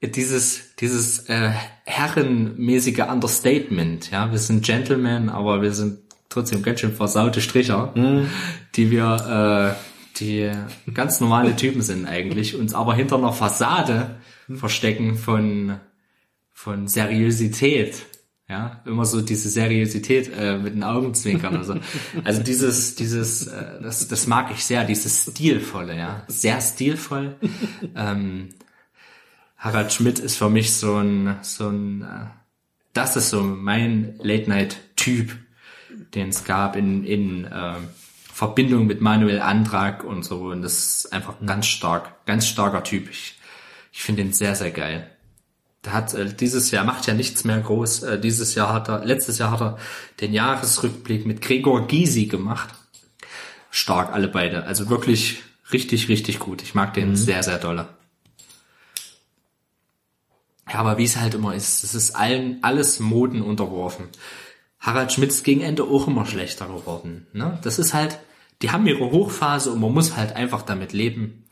dieses, 0.02 0.76
dieses 0.78 1.30
äh, 1.30 1.52
herrenmäßige 1.86 3.02
Understatement, 3.02 4.10
ja, 4.10 4.32
wir 4.32 4.40
sind 4.40 4.66
Gentlemen, 4.66 5.30
aber 5.30 5.62
wir 5.62 5.74
sind 5.74 6.00
trotzdem 6.28 6.64
ganz 6.64 6.80
schön 6.80 6.94
versaute 6.94 7.40
Stricher, 7.40 7.94
die 8.76 8.90
wir, 8.90 9.76
äh, 9.78 10.20
die 10.20 10.52
ganz 10.92 11.20
normale 11.20 11.56
Typen 11.56 11.84
sind 11.84 12.08
eigentlich, 12.08 12.56
uns 12.56 12.74
aber 12.74 12.96
hinter 12.96 13.18
einer 13.18 13.32
Fassade 13.32 14.18
verstecken 14.56 15.18
von, 15.18 15.80
von 16.52 16.88
Seriosität. 16.88 18.08
Ja, 18.48 18.82
immer 18.88 19.06
so 19.06 19.22
diese 19.22 19.50
Seriosität 19.50 20.32
äh, 20.36 20.58
mit 20.58 20.74
den 20.74 20.84
Augenzwinkern. 20.84 21.56
Also, 21.58 21.76
also 22.24 22.42
dieses, 22.42 22.96
dieses, 22.96 23.46
äh, 23.46 23.80
das, 23.84 24.08
das 24.08 24.26
mag 24.26 24.50
ich 24.52 24.66
sehr, 24.66 24.84
dieses 24.86 25.30
stilvolle, 25.30 25.96
ja, 25.96 26.24
sehr 26.28 26.60
stilvoll. 26.60 27.36
Ähm, 27.96 28.50
Harald 29.60 29.92
Schmidt 29.92 30.20
ist 30.20 30.38
für 30.38 30.50
mich 30.50 30.74
so 30.74 30.96
ein, 30.96 31.38
so 31.42 31.68
ein, 31.68 32.02
äh, 32.02 32.28
das 32.94 33.18
ist 33.18 33.30
so 33.30 33.44
mein 33.44 34.16
Late-Night-Typ, 34.20 35.38
den 36.16 36.30
es 36.30 36.46
gab 36.46 36.78
in, 36.78 37.04
in 37.04 37.46
äh, 37.46 37.76
Verbindung 38.34 38.88
mit 38.88 39.02
Manuel 39.02 39.42
Antrag 39.42 40.06
und 40.06 40.24
so. 40.24 40.46
Und 40.46 40.62
das 40.62 40.80
ist 41.04 41.14
einfach 41.14 41.36
ganz 41.46 41.68
stark, 41.68 42.26
ganz 42.26 42.48
starker 42.48 42.84
Typ. 42.86 43.10
Ich, 43.10 43.38
ich 43.92 44.02
finde 44.02 44.22
ihn 44.22 44.32
sehr, 44.32 44.56
sehr 44.56 44.72
geil. 44.72 45.10
Der 45.84 45.92
hat 45.92 46.14
äh, 46.14 46.34
dieses 46.34 46.72
Jahr 46.72 46.86
macht 46.86 47.06
ja 47.06 47.14
nichts 47.14 47.44
mehr 47.44 47.60
groß. 47.60 48.04
Äh, 48.04 48.20
dieses 48.20 48.56
Jahr 48.56 48.72
hat 48.72 48.88
er, 48.88 49.04
letztes 49.04 49.40
Jahr 49.40 49.52
hat 49.52 49.62
er 49.62 49.78
den 50.22 50.34
Jahresrückblick 50.34 51.26
mit 51.26 51.42
Gregor 51.42 51.86
Gysi 51.86 52.28
gemacht. 52.28 52.70
Stark 53.72 54.14
alle 54.14 54.30
beide. 54.30 54.64
Also 54.64 54.90
wirklich 54.90 55.44
richtig, 55.74 56.08
richtig 56.08 56.40
gut. 56.40 56.62
Ich 56.62 56.76
mag 56.76 56.94
den 56.94 57.18
sehr, 57.18 57.44
sehr 57.44 57.58
dolle. 57.58 57.99
Ja, 60.72 60.80
aber 60.80 60.98
wie 60.98 61.06
es 61.06 61.18
halt 61.18 61.34
immer 61.34 61.56
ist, 61.56 61.84
es 61.84 61.96
ist 61.96 62.16
allen 62.16 62.60
alles 62.64 63.00
Moden 63.00 63.42
unterworfen. 63.42 64.08
Harald 64.80 65.12
Schmitz 65.12 65.44
gegen 65.44 65.62
Ende 65.62 65.84
auch 65.84 66.08
immer 66.08 66.26
schlechter 66.26 66.68
geworden. 66.68 67.28
Ne? 67.34 67.60
Das 67.64 67.80
ist 67.80 67.94
halt, 67.94 68.20
die 68.62 68.72
haben 68.72 68.88
ihre 68.88 69.12
Hochphase 69.12 69.72
und 69.72 69.82
man 69.82 69.92
muss 69.92 70.16
halt 70.16 70.36
einfach 70.36 70.62
damit 70.62 70.94
leben. 70.94 71.46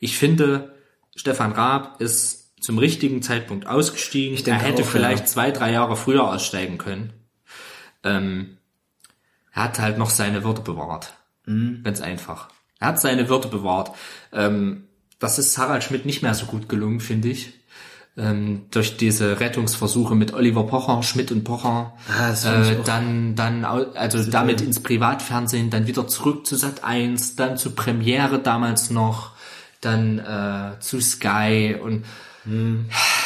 Ich 0.00 0.16
finde, 0.16 0.74
Stefan 1.14 1.52
Raab 1.52 2.00
ist 2.00 2.52
zum 2.60 2.78
richtigen 2.78 3.22
Zeitpunkt 3.22 3.66
ausgestiegen. 3.66 4.36
denke 4.44 4.50
er 4.50 4.68
hätte 4.70 4.82
auch, 4.82 4.86
vielleicht 4.86 5.24
ja. 5.24 5.26
zwei, 5.26 5.50
drei 5.50 5.72
Jahre 5.72 5.96
früher 5.96 6.28
aussteigen 6.28 6.78
können. 6.78 7.12
Ähm, 8.04 8.56
er 9.52 9.64
hat 9.64 9.78
halt 9.78 9.98
noch 9.98 10.10
seine 10.10 10.44
Würde 10.44 10.62
bewahrt. 10.62 11.14
Ganz 11.82 12.00
einfach. 12.00 12.48
Er 12.78 12.88
hat 12.88 13.00
seine 13.00 13.28
Würde 13.28 13.48
bewahrt. 13.48 13.92
Ähm, 14.32 14.88
das 15.18 15.38
ist 15.38 15.56
Harald 15.58 15.84
Schmidt 15.84 16.06
nicht 16.06 16.22
mehr 16.22 16.34
so 16.34 16.46
gut 16.46 16.68
gelungen, 16.68 17.00
finde 17.00 17.28
ich. 17.28 17.52
Ähm, 18.14 18.66
durch 18.70 18.98
diese 18.98 19.40
Rettungsversuche 19.40 20.14
mit 20.14 20.34
Oliver 20.34 20.66
Pocher, 20.66 21.02
Schmidt 21.02 21.32
und 21.32 21.44
Pocher, 21.44 21.94
Ah, 22.08 22.32
äh, 22.32 22.76
dann, 22.84 23.34
dann, 23.36 23.64
also 23.64 24.22
damit 24.30 24.60
ins 24.60 24.82
Privatfernsehen, 24.82 25.70
dann 25.70 25.86
wieder 25.86 26.06
zurück 26.06 26.46
zu 26.46 26.56
Sat 26.56 26.84
1, 26.84 27.36
dann 27.36 27.56
zu 27.56 27.70
Premiere 27.74 28.38
damals 28.38 28.90
noch, 28.90 29.30
dann 29.80 30.18
äh, 30.18 30.78
zu 30.80 31.00
Sky 31.00 31.76
und 31.82 32.04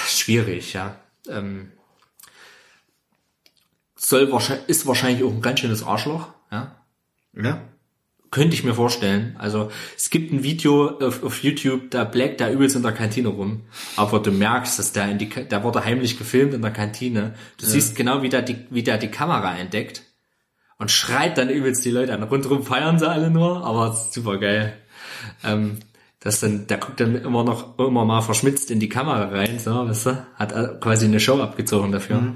schwierig, 0.06 0.74
ja. 0.74 0.94
Ähm, 1.28 1.72
soll 3.96 4.30
wahrscheinlich, 4.30 4.68
ist 4.68 4.86
wahrscheinlich 4.86 5.24
auch 5.24 5.32
ein 5.32 5.42
ganz 5.42 5.60
schönes 5.60 5.82
Arschloch, 5.82 6.28
ja. 6.52 6.76
Ja. 7.34 7.60
Könnte 8.30 8.54
ich 8.54 8.64
mir 8.64 8.74
vorstellen. 8.74 9.36
Also 9.38 9.70
es 9.96 10.10
gibt 10.10 10.32
ein 10.32 10.42
Video 10.42 10.98
auf, 10.98 11.22
auf 11.22 11.42
YouTube, 11.42 11.90
da 11.90 12.04
blägt 12.04 12.40
der 12.40 12.52
übelst 12.52 12.76
in 12.76 12.82
der 12.82 12.92
Kantine 12.92 13.28
rum. 13.28 13.62
Aber 13.96 14.18
du 14.18 14.32
merkst, 14.32 14.78
dass 14.78 14.92
der 14.92 15.10
in 15.10 15.18
die, 15.18 15.28
der 15.28 15.62
wurde 15.62 15.84
heimlich 15.84 16.18
gefilmt 16.18 16.52
in 16.52 16.62
der 16.62 16.72
Kantine. 16.72 17.34
Du 17.58 17.66
siehst 17.66 17.94
genau, 17.96 18.22
wie 18.22 18.28
der, 18.28 18.42
die, 18.42 18.66
wie 18.70 18.82
der 18.82 18.98
die 18.98 19.10
Kamera 19.10 19.56
entdeckt 19.56 20.02
und 20.78 20.90
schreit 20.90 21.38
dann 21.38 21.50
übelst 21.50 21.84
die 21.84 21.90
Leute 21.90 22.14
an. 22.14 22.22
Rundherum 22.22 22.62
feiern 22.62 22.98
sie 22.98 23.08
alle 23.08 23.30
nur, 23.30 23.64
aber 23.64 23.94
super 23.94 24.38
geil. 24.38 24.76
Ähm, 25.44 25.78
das 26.20 26.40
dann, 26.40 26.66
der 26.66 26.78
guckt 26.78 27.00
dann 27.00 27.14
immer 27.14 27.44
noch, 27.44 27.78
immer 27.78 28.04
mal 28.04 28.20
verschmitzt 28.20 28.70
in 28.70 28.80
die 28.80 28.88
Kamera 28.88 29.28
rein, 29.28 29.58
so, 29.58 29.88
weißt 29.88 30.06
du? 30.06 30.26
Hat 30.34 30.52
äh, 30.52 30.68
quasi 30.80 31.06
eine 31.06 31.20
Show 31.20 31.40
abgezogen 31.40 31.92
dafür. 31.92 32.34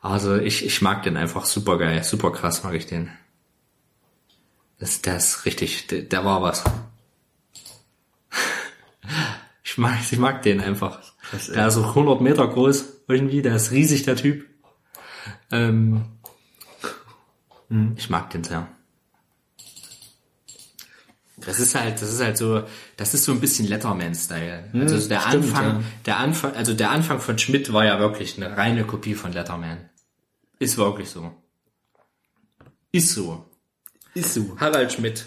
Also 0.00 0.36
ich, 0.36 0.66
ich 0.66 0.82
mag 0.82 1.04
den 1.04 1.16
einfach 1.16 1.44
super 1.44 1.78
geil, 1.78 2.02
super 2.02 2.32
krass 2.32 2.64
mag 2.64 2.74
ich 2.74 2.86
den. 2.86 3.10
Das, 4.82 5.00
der 5.00 5.16
ist 5.16 5.44
richtig, 5.44 5.86
der, 5.86 6.02
der 6.02 6.24
war 6.24 6.42
was. 6.42 6.64
Ich 9.64 9.78
mag, 9.78 10.00
ich 10.10 10.18
mag 10.18 10.42
den 10.42 10.60
einfach. 10.60 11.00
Der 11.54 11.68
ist 11.68 11.78
auch 11.78 11.90
100 11.90 12.20
Meter 12.20 12.46
groß 12.46 13.04
irgendwie, 13.08 13.40
der 13.40 13.56
ist 13.56 13.70
riesig, 13.70 14.02
der 14.02 14.16
Typ. 14.16 14.44
Ähm, 15.50 16.04
ich 17.96 18.10
mag 18.10 18.28
den 18.30 18.44
sehr. 18.44 18.68
Das 21.36 21.58
ist 21.58 21.74
halt, 21.74 22.02
das 22.02 22.12
ist 22.12 22.20
halt 22.20 22.36
so, 22.36 22.64
das 22.98 23.14
ist 23.14 23.24
so 23.24 23.32
ein 23.32 23.40
bisschen 23.40 23.66
Letterman-Style. 23.68 24.70
Also 24.74 25.08
der 25.08 25.20
stimmt, 25.20 25.44
Anfang, 25.44 25.64
ja. 25.64 25.82
der 26.04 26.16
Anfang, 26.18 26.54
also 26.54 26.74
der 26.74 26.90
Anfang 26.90 27.20
von 27.20 27.38
Schmidt 27.38 27.72
war 27.72 27.86
ja 27.86 27.98
wirklich 27.98 28.36
eine 28.36 28.58
reine 28.58 28.84
Kopie 28.84 29.14
von 29.14 29.32
Letterman. 29.32 29.88
Ist 30.58 30.76
wirklich 30.76 31.08
so. 31.08 31.32
Ist 32.90 33.14
so. 33.14 33.46
Ist 34.14 34.34
so. 34.34 34.56
Harald 34.60 34.92
Schmidt. 34.92 35.24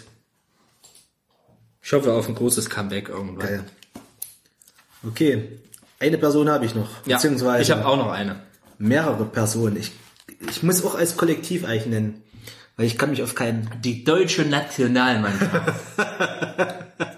Ich 1.82 1.92
hoffe 1.92 2.12
auf 2.12 2.28
ein 2.28 2.34
großes 2.34 2.68
Comeback 2.70 3.08
irgendwann. 3.08 3.46
Geil. 3.46 3.64
Okay. 5.06 5.60
Eine 5.98 6.18
Person 6.18 6.48
habe 6.48 6.66
ich 6.66 6.74
noch. 6.74 6.88
Ja, 7.06 7.16
beziehungsweise 7.16 7.62
ich 7.62 7.70
habe 7.70 7.86
auch 7.86 7.96
noch 7.96 8.10
eine. 8.10 8.42
mehrere 8.78 9.24
Personen. 9.24 9.76
Ich, 9.76 9.92
ich 10.48 10.62
muss 10.62 10.84
auch 10.84 10.94
als 10.94 11.16
Kollektiv 11.16 11.64
eigentlich 11.64 11.86
nennen. 11.86 12.22
Weil 12.76 12.86
ich 12.86 12.98
kann 12.98 13.10
mich 13.10 13.22
auf 13.22 13.34
keinen. 13.34 13.70
Die 13.82 14.04
deutsche 14.04 14.44
Nationalmannschaft. 14.44 15.72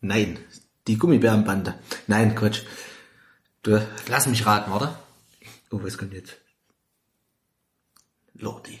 Nein. 0.00 0.38
Die 0.86 0.96
Gummibärenbande. 0.98 1.74
Nein, 2.06 2.34
Quatsch. 2.36 2.62
Du. 3.62 3.80
Lass 4.08 4.26
mich 4.28 4.46
raten, 4.46 4.70
oder? 4.72 4.98
Oh, 5.72 5.80
was 5.82 5.98
kommt 5.98 6.12
jetzt? 6.12 6.36
Lordi. 8.38 8.80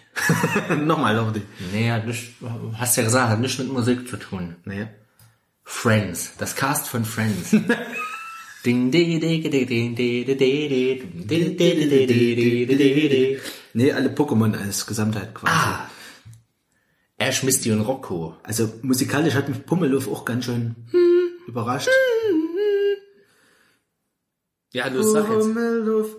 Nochmal 0.84 1.16
Lordi. 1.16 1.42
Nee, 1.72 1.90
hat 1.90 2.06
nicht, 2.06 2.34
hast 2.74 2.96
ja 2.96 3.02
gesagt, 3.04 3.30
hat 3.30 3.40
nichts 3.40 3.58
mit 3.58 3.72
Musik 3.72 4.08
zu 4.08 4.16
tun. 4.16 4.56
Nee. 4.64 4.88
Friends. 5.64 6.32
Das 6.38 6.54
Cast 6.54 6.88
von 6.88 7.04
Friends. 7.04 7.52
Nee, 13.74 13.92
alle 13.92 14.08
Pokémon 14.08 14.56
als 14.56 14.86
Gesamtheit 14.86 15.34
quasi. 15.34 15.52
Ah. 15.52 15.90
Ash, 17.18 17.42
Misty 17.42 17.72
und 17.72 17.80
Rocco. 17.80 18.36
Also 18.42 18.72
musikalisch 18.82 19.34
hat 19.34 19.48
mich 19.48 19.64
Pummeluff 19.64 20.08
auch 20.08 20.24
ganz 20.24 20.44
schön 20.44 20.76
überrascht. 21.46 21.88
Ja, 24.72 24.90
du 24.90 25.02
sag 25.02 25.28
jetzt. 25.30 25.38
Pummeluff. 25.40 26.16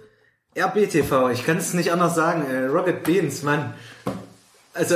RBTV, 0.57 1.29
ich 1.31 1.45
kann 1.45 1.57
es 1.57 1.73
nicht 1.73 1.91
anders 1.91 2.15
sagen. 2.15 2.43
Äh, 2.49 2.65
Rocket 2.65 3.03
Beans, 3.03 3.43
Mann. 3.43 3.73
Also 4.73 4.95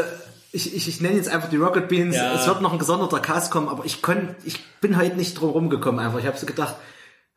ich, 0.51 0.75
ich, 0.75 0.87
ich 0.87 1.01
nenne 1.01 1.15
jetzt 1.15 1.29
einfach 1.29 1.49
die 1.49 1.57
Rocket 1.57 1.87
Beans. 1.87 2.15
Ja. 2.15 2.35
Es 2.35 2.47
wird 2.47 2.61
noch 2.61 2.73
ein 2.73 2.79
gesonderter 2.79 3.19
Cast 3.19 3.51
kommen, 3.51 3.69
aber 3.69 3.85
ich 3.85 4.01
konnt, 4.01 4.35
ich 4.43 4.59
bin 4.81 4.97
heute 4.97 5.15
nicht 5.15 5.39
drum 5.39 5.51
rumgekommen 5.51 5.99
einfach. 5.99 6.19
Ich 6.19 6.25
habe 6.25 6.37
so 6.37 6.45
gedacht, 6.45 6.75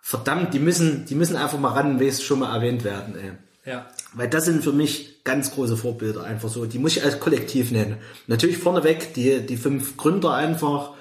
verdammt, 0.00 0.54
die 0.54 0.58
müssen, 0.58 1.06
die 1.06 1.14
müssen 1.14 1.36
einfach 1.36 1.58
mal 1.58 1.72
ran, 1.72 2.00
wie 2.00 2.08
es 2.08 2.22
schon 2.22 2.40
mal 2.40 2.54
erwähnt 2.54 2.84
werden. 2.84 3.14
Ey. 3.16 3.32
Ja. 3.70 3.86
Weil 4.12 4.28
das 4.28 4.44
sind 4.44 4.62
für 4.62 4.72
mich 4.72 5.24
ganz 5.24 5.52
große 5.52 5.76
Vorbilder 5.76 6.24
einfach 6.24 6.48
so. 6.48 6.66
Die 6.66 6.78
muss 6.78 6.96
ich 6.96 7.04
als 7.04 7.20
Kollektiv 7.20 7.70
nennen. 7.70 7.96
Natürlich 8.26 8.58
vorneweg 8.58 9.14
die, 9.14 9.40
die 9.40 9.56
fünf 9.56 9.96
Gründer 9.96 10.34
einfach, 10.34 10.92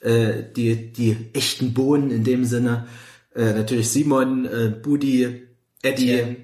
äh, 0.00 0.42
die, 0.56 0.92
die 0.92 1.30
echten 1.32 1.74
Bohnen 1.74 2.10
in 2.10 2.24
dem 2.24 2.44
Sinne. 2.44 2.86
Äh, 3.34 3.52
natürlich 3.52 3.90
Simon, 3.90 4.46
äh, 4.46 4.68
Budi, 4.70 5.46
Eddie, 5.82 6.12
Etienne, 6.12 6.36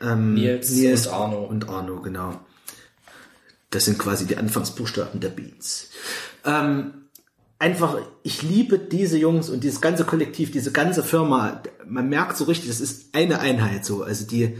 ähm, 0.00 0.34
Nils 0.34 1.06
und 1.06 1.12
Arno. 1.12 1.44
Und 1.44 1.68
Arno, 1.68 2.00
genau. 2.00 2.40
Das 3.70 3.84
sind 3.84 3.98
quasi 3.98 4.26
die 4.26 4.36
Anfangsbuchstaben 4.36 5.20
der 5.20 5.28
Beats. 5.28 5.90
Ähm, 6.44 7.08
einfach, 7.58 7.98
ich 8.22 8.42
liebe 8.42 8.78
diese 8.78 9.18
Jungs 9.18 9.50
und 9.50 9.62
dieses 9.64 9.80
ganze 9.80 10.04
Kollektiv, 10.04 10.50
diese 10.50 10.72
ganze 10.72 11.02
Firma. 11.02 11.62
Man 11.86 12.08
merkt 12.08 12.36
so 12.36 12.44
richtig, 12.44 12.68
das 12.68 12.80
ist 12.80 13.14
eine 13.14 13.40
Einheit 13.40 13.84
so. 13.84 14.02
Also 14.02 14.26
die, 14.26 14.56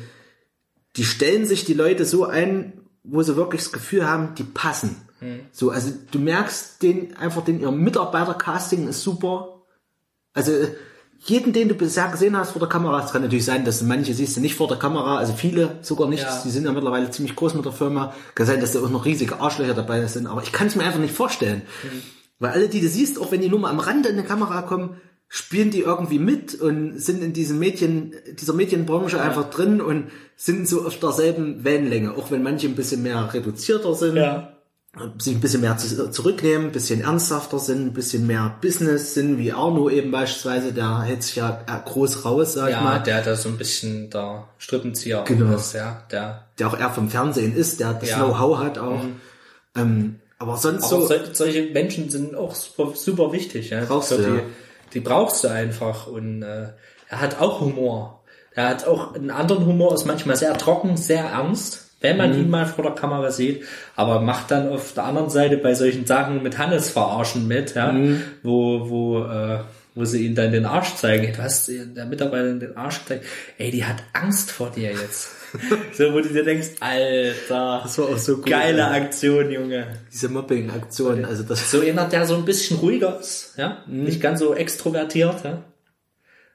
die 0.97 1.05
stellen 1.05 1.47
sich 1.47 1.65
die 1.65 1.75
Leute 1.75 2.05
so 2.05 2.25
ein, 2.25 2.83
wo 3.03 3.23
sie 3.23 3.37
wirklich 3.37 3.63
das 3.63 3.73
Gefühl 3.73 4.07
haben, 4.07 4.35
die 4.35 4.45
passen. 4.45 4.97
So, 5.51 5.71
also 5.71 5.93
du 6.13 6.19
merkst 6.21 6.83
den 6.83 7.17
einfach, 7.17 7.45
den 7.45 7.61
ihr 7.61 7.73
Mitarbeiter-Casting 7.73 8.87
ist 8.87 9.03
super. 9.03 9.63
Also 10.33 10.53
jeden, 11.21 11.53
den 11.53 11.69
du 11.69 11.75
bisher 11.75 12.09
gesehen 12.11 12.37
hast 12.37 12.53
vor 12.53 12.61
der 12.61 12.69
Kamera, 12.69 13.05
es 13.05 13.13
kann 13.13 13.23
natürlich 13.23 13.45
sein, 13.45 13.65
dass 13.65 13.83
manche 13.83 14.15
siehst 14.15 14.37
du 14.37 14.41
nicht 14.41 14.55
vor 14.55 14.69
der 14.69 14.79
Kamera, 14.79 15.19
also 15.19 15.33
viele 15.33 15.79
sogar 15.83 16.09
nicht, 16.09 16.23
Ja. 16.23 16.43
die 16.45 16.51
sind 16.51 16.65
ja 16.65 16.73
mittlerweile 16.73 17.11
ziemlich 17.11 17.35
groß 17.37 17.55
mit 17.55 17.65
der 17.65 17.73
Firma. 17.73 18.15
Kann 18.35 18.47
sein, 18.47 18.61
dass 18.61 18.73
da 18.73 18.81
auch 18.81 18.91
noch 18.91 19.05
riesige 19.05 19.41
Arschlöcher 19.41 19.75
dabei 19.75 20.07
sind, 20.07 20.27
aber 20.27 20.43
ich 20.43 20.53
kann 20.53 20.69
es 20.69 20.77
mir 20.77 20.85
einfach 20.85 21.01
nicht 21.01 21.15
vorstellen. 21.15 21.63
Weil 22.39 22.53
alle, 22.53 22.69
die 22.69 22.81
du 22.81 22.89
siehst, 22.89 23.21
auch 23.21 23.33
wenn 23.33 23.41
die 23.41 23.49
nur 23.49 23.59
mal 23.59 23.71
am 23.71 23.81
Rande 23.81 24.09
in 24.11 24.17
die 24.17 24.23
Kamera 24.23 24.63
kommen, 24.63 25.01
spielen 25.29 25.71
die 25.71 25.81
irgendwie 25.81 26.19
mit 26.19 26.55
und 26.55 26.99
sind 26.99 27.23
in 27.23 27.33
diesem 27.35 27.59
Mädchen, 27.59 28.15
dieser 28.41 28.55
Medienbranche 28.55 29.21
einfach 29.21 29.51
drin 29.51 29.81
und 29.83 30.07
sind 30.37 30.67
so 30.67 30.87
auf 30.87 30.99
derselben 31.01 31.65
Wellenlänge, 31.65 32.13
auch 32.17 32.31
wenn 32.31 32.43
manche 32.43 32.67
ein 32.69 32.77
bisschen 32.77 33.03
mehr 33.03 33.29
reduzierter 33.35 33.95
sind 33.95 34.17
Ja. 34.17 34.53
Sich 35.19 35.35
ein 35.35 35.41
bisschen 35.41 35.61
mehr 35.61 35.77
zu, 35.77 36.11
zurücknehmen, 36.11 36.67
ein 36.69 36.73
bisschen 36.73 37.01
ernsthafter 37.03 37.59
sind, 37.59 37.87
ein 37.87 37.93
bisschen 37.93 38.27
mehr 38.27 38.57
Business 38.61 39.15
sind, 39.15 39.39
wie 39.39 39.53
Arno 39.53 39.89
eben 39.91 40.11
beispielsweise, 40.11 40.73
der 40.73 41.03
hält 41.03 41.23
sich 41.23 41.37
ja 41.37 41.65
äh, 41.67 41.89
groß 41.89 42.25
raus, 42.25 42.55
sag 42.55 42.69
ich 42.69 42.75
Ja, 42.77 42.81
mal, 42.83 42.99
der 43.03 43.23
da 43.23 43.37
so 43.37 43.49
ein 43.49 43.57
bisschen 43.59 44.11
der 44.11 44.45
Strippenzieher 44.59 45.25
Genau. 45.27 45.57
ist, 45.57 45.75
ja. 45.75 46.03
Der, 46.11 46.45
der 46.59 46.69
auch 46.69 46.79
eher 46.79 46.91
vom 46.91 47.09
Fernsehen 47.11 47.55
ist, 47.57 47.81
der 47.81 47.95
das 47.95 48.11
Ja. 48.11 48.17
Know-how 48.19 48.59
hat 48.59 48.79
auch. 48.79 49.03
Ähm, 49.77 50.21
aber 50.39 50.57
sonst 50.57 50.85
Aber 50.85 51.03
so, 51.03 51.07
sol 51.07 51.21
solche 51.33 51.71
Menschen 51.71 52.11
sind 52.11 52.35
auch 52.35 52.55
super, 52.55 52.93
super 52.95 53.33
wichtig. 53.33 53.71
Ja? 53.71 53.85
Brauchst 53.85 54.13
du, 54.13 54.17
die, 54.19 54.23
ja. 54.23 54.41
die 54.95 55.01
brauchst 55.01 55.43
du 55.45 55.49
einfach. 55.49 56.07
Und 56.07 56.43
äh, 56.43 56.69
er 57.09 57.21
hat 57.21 57.41
auch 57.41 57.61
Humor. 57.61 58.23
Er 58.53 58.69
hat 58.69 58.87
auch 58.87 59.15
einen 59.15 59.31
anderen 59.31 59.67
Humor, 59.67 59.95
ist 59.95 60.05
manchmal 60.07 60.37
sehr 60.37 60.57
trocken, 60.59 60.97
sehr 60.97 61.25
ernst, 61.25 61.88
wenn 62.01 62.17
man 62.17 62.33
Mhm. 62.33 62.39
ihn 62.45 62.51
mal 62.51 62.67
vor 62.67 62.85
der 62.85 62.95
Kamera 62.95 63.31
sieht, 63.31 63.65
aber 63.97 64.21
macht 64.21 64.51
dann 64.51 64.69
auf 64.69 64.93
der 64.95 65.05
anderen 65.05 65.31
Seite 65.31 65.57
bei 65.59 65.75
solchen 65.75 66.07
Sachen 66.07 66.43
mit 66.43 66.59
Hannes 66.59 66.91
verarschen 66.91 67.49
mit, 67.49 67.75
ja, 67.75 67.93
Mhm. 67.93 68.23
wo, 68.43 68.89
wo, 68.89 69.25
äh, 69.25 69.59
wo 69.95 70.05
sie 70.05 70.27
ihm 70.27 70.35
dann 70.37 70.53
den 70.53 70.65
Arsch 70.65 70.95
zeigen. 70.95 71.33
Du 71.33 71.43
hast 71.43 71.69
der 71.69 72.07
Mitarbeiterin 72.07 72.61
den 72.61 72.77
Arsch 72.77 73.01
gezeigt. 73.01 73.25
Ey, 73.59 73.73
die 73.73 73.85
hat 73.85 73.97
Angst 74.13 74.53
vor 74.53 74.71
dir 74.71 74.93
jetzt. 74.93 75.31
so, 75.93 76.13
wo 76.13 76.21
du 76.21 76.29
dir 76.29 76.45
denkst, 76.45 76.69
Alter, 76.79 77.81
das 77.83 77.99
war 77.99 78.09
auch 78.11 78.19
so 78.19 78.37
gut. 78.37 78.47
geile 78.47 78.79
ja. 78.79 78.91
Aktion, 78.93 79.51
Junge. 79.51 79.87
diese 80.13 80.29
Mobbing-Aktion, 80.29 81.25
also 81.25 81.43
das, 81.43 81.71
So 81.71 81.81
einer, 81.81 82.05
der 82.05 82.27
so 82.27 82.35
ein 82.37 82.45
bisschen 82.45 82.77
ruhiger 82.79 83.19
ist, 83.19 83.55
ja, 83.57 83.79
nicht 83.89 84.21
ganz 84.21 84.39
so 84.41 84.55
extrovertiert, 84.55 85.43
ja, 85.45 85.65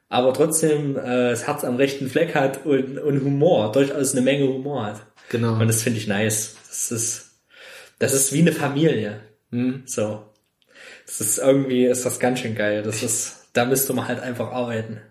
aber 0.09 0.31
trotzdem 0.33 0.95
äh, 0.95 1.31
das 1.31 1.47
Herz 1.47 1.63
am 1.63 1.75
rechten 1.77 2.07
Fleck 2.07 2.35
hat 2.35 2.65
und, 2.65 2.99
und 2.99 3.23
Humor, 3.23 3.71
durchaus 3.71 4.11
eine 4.13 4.21
Menge 4.21 4.47
Humor 4.47 4.85
hat. 4.85 5.01
Genau. 5.33 5.53
Und 5.59 5.67
das 5.67 5.81
finde 5.81 5.99
ich 5.99 6.07
nice. 6.07 6.55
Das 6.69 6.91
ist, 6.91 7.31
das 7.99 8.13
ist 8.13 8.31
wie 8.33 8.39
eine 8.41 8.51
Familie. 8.53 9.19
So. 9.85 10.23
Das 11.05 11.19
ist 11.21 11.37
irgendwie, 11.39 11.85
ist 11.85 12.05
das 12.05 12.19
ganz 12.19 12.39
schön 12.39 12.55
geil. 12.55 12.83
Das 12.83 13.03
ist, 13.03 13.47
da 13.53 13.65
müsste 13.65 13.93
man 13.93 14.07
halt 14.07 14.19
einfach 14.21 14.51
arbeiten. 14.51 15.01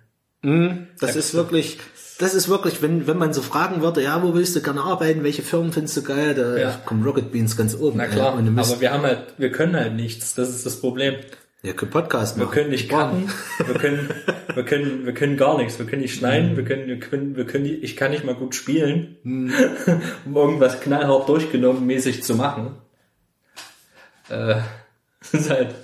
das 1.01 1.15
ist 1.17 1.35
wirklich, 1.35 1.78
das 2.19 2.35
ist 2.35 2.49
wirklich, 2.49 2.83
wenn, 2.83 3.06
wenn 3.06 3.19
man 3.19 3.33
so 3.33 3.42
fragen 3.42 3.83
würde, 3.83 4.03
ja, 4.03 4.22
wo 4.22 4.35
willst 4.35 4.55
du 4.56 4.62
gerne 4.62 4.81
arbeiten, 4.83 5.22
welche 5.24 5.42
Firmen 5.42 5.72
findest 5.72 5.97
du 5.97 6.03
geil, 6.03 6.35
da 6.35 6.56
Ja. 6.56 6.81
kommen 6.85 7.05
Rocket 7.05 7.31
Beans 7.33 7.56
ganz 7.56 7.74
oben. 7.74 7.99
Na 7.99 8.06
klar, 8.06 8.40
ja, 8.40 8.62
aber 8.62 8.81
wir 8.81 8.92
haben 8.92 9.03
halt, 9.03 9.35
wir 9.38 9.53
können 9.53 9.76
halt 9.76 9.94
nichts. 9.94 10.35
Das 10.35 10.49
ist 10.51 10.65
das 10.67 10.81
Problem. 10.81 11.17
Ja, 11.62 11.72
können 11.72 11.90
Podcast 11.90 12.36
Wir 12.36 12.44
machen. 12.44 12.54
können 12.54 12.70
nicht 12.70 12.88
cutten, 12.88 13.30
wir 13.66 13.74
können, 13.74 14.10
wir 14.54 14.64
können, 14.64 15.06
wir 15.06 15.14
können 15.14 15.36
gar 15.36 15.56
nichts. 15.58 15.78
Wir 15.78 15.86
können 15.86 16.02
nicht 16.02 16.16
schneiden, 16.16 16.56
wir 16.56 16.64
können, 16.64 16.88
wir 16.88 16.98
können, 16.98 17.36
wir 17.36 17.46
können, 17.46 17.66
ich 17.66 17.96
kann 17.96 18.10
nicht 18.10 18.24
mal 18.24 18.34
gut 18.34 18.54
spielen, 18.54 19.16
um 20.24 20.36
irgendwas 20.36 20.80
knallhart 20.80 21.28
durchgenommen 21.28 21.86
mäßig 21.86 22.22
zu 22.22 22.34
machen. 22.34 22.76
Äh, 24.28 24.56
ist 25.32 25.50
halt 25.50 25.74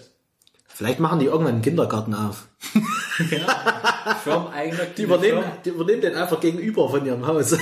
Vielleicht 0.79 1.01
machen 1.01 1.19
die 1.19 1.27
irgendwann 1.27 1.55
einen 1.55 1.63
Kindergarten 1.63 2.15
auf. 2.15 2.47
firmeneigener 4.23 4.85
Die 4.97 5.03
übernehmen, 5.03 5.43
die 5.65 5.71
übernehmen 5.71 6.03
den 6.03 6.15
einfach 6.15 6.39
gegenüber 6.39 6.89
von 6.89 7.05
ihrem 7.05 7.27
Haus. 7.27 7.57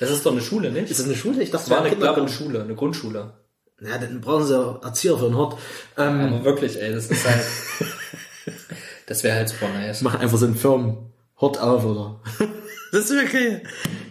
Das 0.00 0.10
ist 0.10 0.26
doch 0.26 0.32
eine 0.32 0.40
Schule, 0.40 0.72
nicht? 0.72 0.90
Ist 0.90 0.98
das 0.98 1.06
eine 1.06 1.14
Schule? 1.14 1.44
Ich 1.44 1.52
dachte, 1.52 1.70
Das 1.70 1.78
war 1.78 1.84
eine, 1.84 2.12
eine 2.12 2.28
Schule, 2.28 2.60
eine 2.60 2.74
Grundschule. 2.74 3.34
Ja, 3.80 3.98
dann 3.98 4.20
brauchen 4.20 4.46
sie 4.46 4.78
Erzieher 4.82 5.16
für 5.16 5.26
den 5.26 5.36
Hort. 5.36 5.58
Ähm, 5.96 6.20
Aber 6.20 6.44
wirklich, 6.44 6.80
ey, 6.80 6.92
das 6.92 7.06
ist 7.06 7.26
halt, 7.26 7.44
das 9.06 9.24
wäre 9.24 9.36
halt 9.36 9.48
super 9.48 9.68
nice. 9.68 10.02
machen 10.02 10.20
einfach 10.20 10.38
so 10.38 10.46
einen 10.46 10.56
Firmenhort 10.56 11.58
auf, 11.58 11.84
oder? 11.84 12.20
das 12.92 13.10
ist 13.10 13.22
okay. 13.22 13.62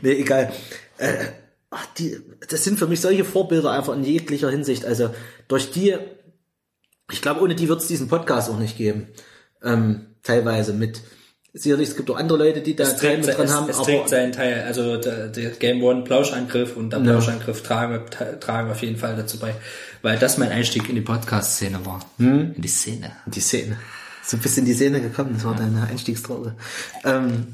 Nee, 0.01 0.13
egal. 0.13 0.51
Äh, 0.97 1.25
ach, 1.69 1.85
die, 1.97 2.19
das 2.49 2.63
sind 2.63 2.79
für 2.79 2.87
mich 2.87 3.01
solche 3.01 3.23
Vorbilder 3.25 3.71
einfach 3.71 3.93
in 3.93 4.03
jeglicher 4.03 4.49
Hinsicht. 4.49 4.85
Also 4.85 5.13
durch 5.47 5.71
die, 5.71 5.95
ich 7.11 7.21
glaube, 7.21 7.41
ohne 7.41 7.55
die 7.55 7.69
wird 7.69 7.81
es 7.81 7.87
diesen 7.87 8.07
Podcast 8.07 8.49
auch 8.49 8.59
nicht 8.59 8.77
geben. 8.77 9.07
Ähm, 9.63 10.15
teilweise 10.23 10.73
mit 10.73 11.01
Sicherlich, 11.53 11.90
es 11.90 11.98
gibt 11.98 12.10
auch 12.12 12.17
andere 12.17 12.38
Leute, 12.38 12.62
die 12.62 12.76
da 12.76 12.83
Es 12.83 12.98
Teil 12.98 13.17
mit 13.17 13.28
dran 13.28 13.46
es, 13.46 13.53
haben, 13.53 13.69
es 13.69 13.78
aber 13.78 13.85
trägt 13.85 14.10
seinen 14.10 14.32
Teil. 14.32 14.64
Also 14.67 14.98
der, 14.98 15.30
der 15.30 15.49
Game 15.51 15.82
One 15.82 16.03
Plauschangriff 16.03 16.78
und 16.78 16.92
der 16.92 16.99
Plauschangriff 16.99 17.64
tragen, 17.64 18.01
tragen 18.40 18.69
auf 18.69 18.82
jeden 18.82 18.98
Fall 18.98 19.15
dazu 19.15 19.40
bei. 19.40 19.56
Weil 20.03 20.19
das 20.19 20.38
mein 20.38 20.49
Einstieg 20.51 20.88
in 20.90 20.96
die 20.96 21.01
Podcast-Szene 21.01 21.85
war. 21.85 22.01
Hm? 22.17 22.53
In 22.56 22.62
die 22.62 22.67
Szene. 22.67 23.12
die 23.26 23.42
Szene. 23.42 23.78
So 24.24 24.38
bist 24.38 24.60
in 24.60 24.65
die 24.65 24.74
Szene 24.74 25.01
gekommen, 25.01 25.32
das 25.33 25.44
war 25.44 25.56
deine 25.56 25.88
Einstiegsdroge. 25.88 26.53
Ähm, 27.03 27.48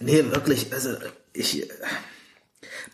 nee, 0.00 0.24
wirklich, 0.30 0.72
also 0.72 0.90
ich, 1.34 1.68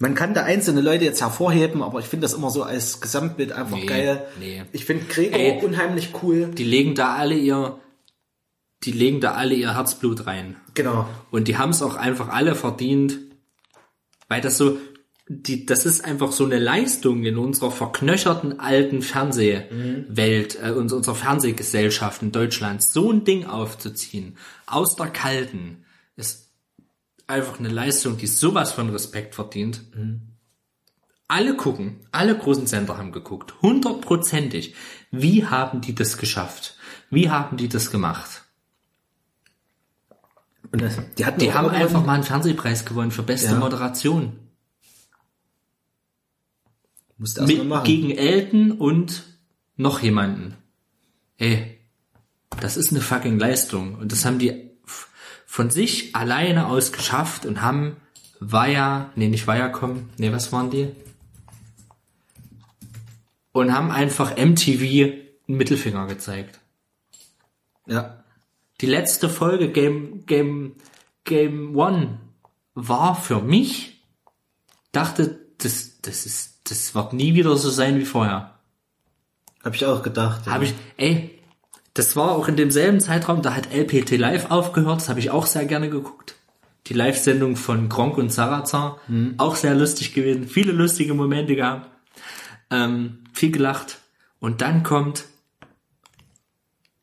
man 0.01 0.17
kann 0.17 0.35
da 0.35 0.43
einzelne 0.43 0.81
Leute 0.81 1.05
jetzt 1.05 1.21
hervorheben, 1.21 1.81
aber 1.83 2.01
ich 2.01 2.07
finde 2.07 2.25
das 2.25 2.35
immer 2.35 2.51
so 2.51 2.65
als 2.65 3.01
Gesamtbild 3.01 3.53
einfach 3.53 3.77
Nee, 3.77 3.87
geil. 3.87 4.25
nee. 4.41 4.63
Ich 4.73 4.85
finde 4.85 5.05
Gregor 5.05 5.39
Ey. 5.39 5.61
unheimlich 5.63 6.11
cool. 6.25 6.49
Die 6.49 6.65
legen 6.65 6.97
da 6.97 7.15
alle 7.15 7.37
ihr, 7.37 7.79
die 8.85 8.93
legen 8.93 9.21
da 9.21 9.33
alle 9.33 9.55
ihr 9.55 9.75
Herzblut 9.75 10.27
rein. 10.27 10.57
Genau. 10.75 11.09
Und 11.31 11.49
die 11.49 11.59
haben 11.59 11.71
es 11.71 11.83
auch 11.83 11.97
einfach 11.97 12.29
alle 12.29 12.55
verdient, 12.55 13.19
weil 14.29 14.41
das 14.41 14.57
so, 14.57 14.79
die, 15.29 15.67
das 15.67 15.87
ist 15.87 16.05
einfach 16.05 16.33
so 16.33 16.45
eine 16.45 16.59
Leistung 16.59 17.25
in 17.25 17.37
unserer 17.37 17.71
verknöcherten 17.71 18.59
alten 18.59 19.03
Fernsehwelt, 19.03 20.59
äh, 20.63 20.71
uns- 20.71 20.93
unserer 20.93 21.15
Fernsehgesellschaft 21.15 22.23
in 22.23 22.33
Deutschland, 22.33 22.83
so 22.83 23.13
ein 23.13 23.25
Ding 23.25 23.45
aufzuziehen, 23.47 24.37
aus 24.67 24.97
der 24.97 25.09
kalten, 25.09 25.85
ist 26.17 26.49
einfach 27.27 27.59
eine 27.59 27.69
Leistung, 27.69 28.17
die 28.17 28.27
sowas 28.27 28.73
von 28.73 28.91
Respekt 28.91 29.35
verdient. 29.35 29.83
Alle 31.29 31.55
gucken, 31.55 32.01
alle 32.11 32.37
großen 32.37 32.67
Sender 32.67 32.99
haben 32.99 33.13
geguckt, 33.13 33.55
hundertprozentig. 33.63 34.75
Wie 35.13 35.47
haben 35.47 35.81
die 35.81 35.95
das 35.95 36.17
geschafft? 36.19 36.77
Wie 37.09 37.31
haben 37.31 37.57
die 37.57 37.69
das 37.69 37.93
gemacht? 37.93 38.40
Und 40.73 40.83
das, 40.83 40.99
die 41.19 41.25
hatten 41.27 41.41
Die 41.41 41.53
haben 41.53 41.69
einfach 41.69 42.05
mal 42.05 42.15
einen 42.15 42.23
Fernsehpreis 42.25 42.85
gewonnen 42.85 43.11
für 43.11 43.23
beste 43.23 43.53
Ja. 43.53 43.59
Moderation. 43.59 44.39
musste 47.19 47.41
erst 47.41 47.53
Mit, 47.53 47.69
machen. 47.69 47.85
gegen 47.85 48.11
Elton 48.13 48.73
und 48.73 49.25
noch 49.77 50.01
jemanden. 50.01 50.57
Ey, 51.39 51.79
das 52.61 52.77
ist 52.77 52.93
eine 52.93 53.01
fucking 53.01 53.39
Leistung. 53.39 53.95
Und 53.97 54.13
das 54.13 54.25
haben 54.25 54.39
die 54.39 54.71
von 55.47 55.71
sich 55.71 56.15
alleine 56.15 56.67
aus 56.67 56.93
geschafft 56.93 57.45
und 57.47 57.63
haben 57.63 57.97
Via, 58.39 59.11
nee, 59.17 59.29
nicht 59.29 59.47
Viacom, 59.47 60.09
nee, 60.17 60.33
was 60.33 60.51
waren 60.53 60.71
die? 60.71 60.89
Und 63.53 63.75
haben 63.75 63.91
einfach 63.91 64.37
MTV 64.37 64.83
einen 65.49 65.57
Mittelfinger 65.59 66.07
gezeigt. 66.07 66.61
ja. 67.87 68.17
Die 68.81 68.87
letzte 68.87 69.29
Folge 69.29 69.71
Game, 69.71 70.25
Game, 70.27 70.73
Game 71.25 71.77
One 71.77 72.19
war 72.75 73.15
für 73.15 73.41
mich, 73.41 74.03
dachte, 74.93 75.39
das, 75.59 76.01
das 76.01 76.25
ist, 76.25 76.61
das 76.65 76.95
wird 76.95 77.13
nie 77.13 77.35
wieder 77.35 77.57
so 77.57 77.69
sein 77.69 77.99
wie 77.99 78.07
vorher. 78.07 78.55
Hab 79.63 79.75
ich 79.75 79.85
auch 79.85 80.03
gedacht. 80.03 80.47
ja. 80.47 80.53
Habe 80.53 80.65
ich, 80.65 80.75
ey, 80.97 81.39
das 81.95 82.17
war 82.17 82.33
auch 82.33 82.49
in 82.49 82.57
demselben 82.57 83.01
Zeitraum, 83.01 83.43
da 83.43 83.55
hat 83.55 83.73
LPT 83.75 84.17
Live 84.17 84.51
aufgehört, 84.51 85.01
das 85.01 85.09
habe 85.09 85.21
ich 85.21 85.31
auch 85.31 85.47
sehr 85.47 85.67
gerne 85.67 85.91
geguckt. 85.91 86.37
Die 86.87 86.95
Live-Sendung 86.95 87.57
von 87.57 87.89
Gronk 87.89 88.17
und 88.17 88.33
Sarazar, 88.33 88.99
auch 89.37 89.55
sehr 89.55 89.75
lustig 89.75 90.15
gewesen, 90.15 90.49
viele 90.49 90.73
lustige 90.73 91.13
Momente 91.13 91.55
gehabt, 91.55 91.91
ähm, 92.71 93.25
viel 93.33 93.51
gelacht. 93.51 93.99
Und 94.41 94.63
dann 94.63 94.83
kommt 94.83 95.25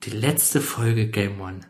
die 0.03 0.11
letzte 0.11 0.61
Folge 0.61 1.07
Game 1.07 1.41
One. 1.41 1.61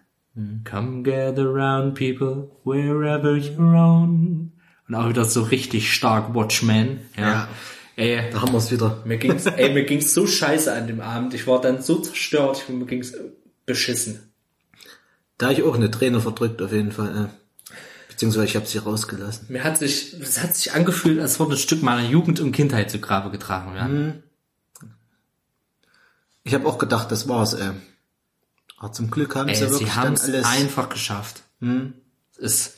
Come 0.65 1.01
gather 1.01 1.45
round 1.45 1.95
people, 1.95 2.51
wherever 2.63 3.33
you're 3.33 3.75
on. 3.75 4.51
Und 4.87 4.95
auch 4.95 5.09
wieder 5.09 5.25
so 5.25 5.41
richtig 5.43 5.91
stark 5.91 6.35
Watchmen. 6.35 7.01
Ja. 7.17 7.23
Ja. 7.23 7.47
Ey, 7.95 8.29
Da 8.31 8.41
haben 8.41 8.51
wir 8.51 8.59
es 8.59 8.71
wieder. 8.71 9.01
Mir 9.05 9.17
ging's, 9.17 9.45
ey, 9.57 9.73
mir 9.73 9.83
ging's 9.83 10.13
so 10.13 10.27
scheiße 10.27 10.71
an 10.71 10.85
dem 10.85 11.01
Abend. 11.01 11.33
Ich 11.33 11.47
war 11.47 11.59
dann 11.59 11.81
so 11.81 11.99
zerstört. 11.99 12.63
Ich, 12.63 12.73
mir 12.73 12.85
ging's 12.85 13.13
beschissen. 13.65 14.31
Da 15.39 15.49
ich 15.49 15.63
auch 15.63 15.75
eine 15.75 15.89
Träne 15.89 16.21
verdrückt, 16.21 16.61
auf 16.61 16.71
jeden 16.71 16.91
Fall. 16.91 17.15
Ja. 17.15 17.29
Beziehungsweise 18.07 18.45
ich 18.45 18.55
habe 18.55 18.67
sie 18.67 18.77
rausgelassen. 18.77 19.47
Mir 19.49 19.63
hat 19.63 19.79
sich, 19.79 20.13
es 20.19 20.41
hat 20.41 20.55
sich 20.55 20.73
angefühlt, 20.73 21.19
als 21.19 21.39
würde 21.39 21.53
ein 21.53 21.57
Stück 21.57 21.81
meiner 21.81 22.07
Jugend 22.07 22.39
und 22.39 22.51
Kindheit 22.51 22.91
zu 22.91 22.99
Grabe 22.99 23.31
getragen 23.31 23.73
werden. 23.73 24.23
Ich 26.43 26.53
habe 26.53 26.67
auch 26.67 26.77
gedacht, 26.77 27.11
das 27.11 27.27
war's, 27.27 27.53
ey. 27.53 27.71
Aber 28.77 28.91
zum 28.91 29.09
Glück 29.09 29.35
haben 29.35 29.47
sie 29.53 29.55
Ey, 29.63 29.69
wirklich 29.71 29.89
sie 29.89 29.95
haben 29.95 30.05
dann 30.05 30.13
es 30.15 30.23
alles. 30.23 30.45
einfach 30.45 30.89
geschafft. 30.89 31.43
Es 31.61 32.43
ist, 32.43 32.77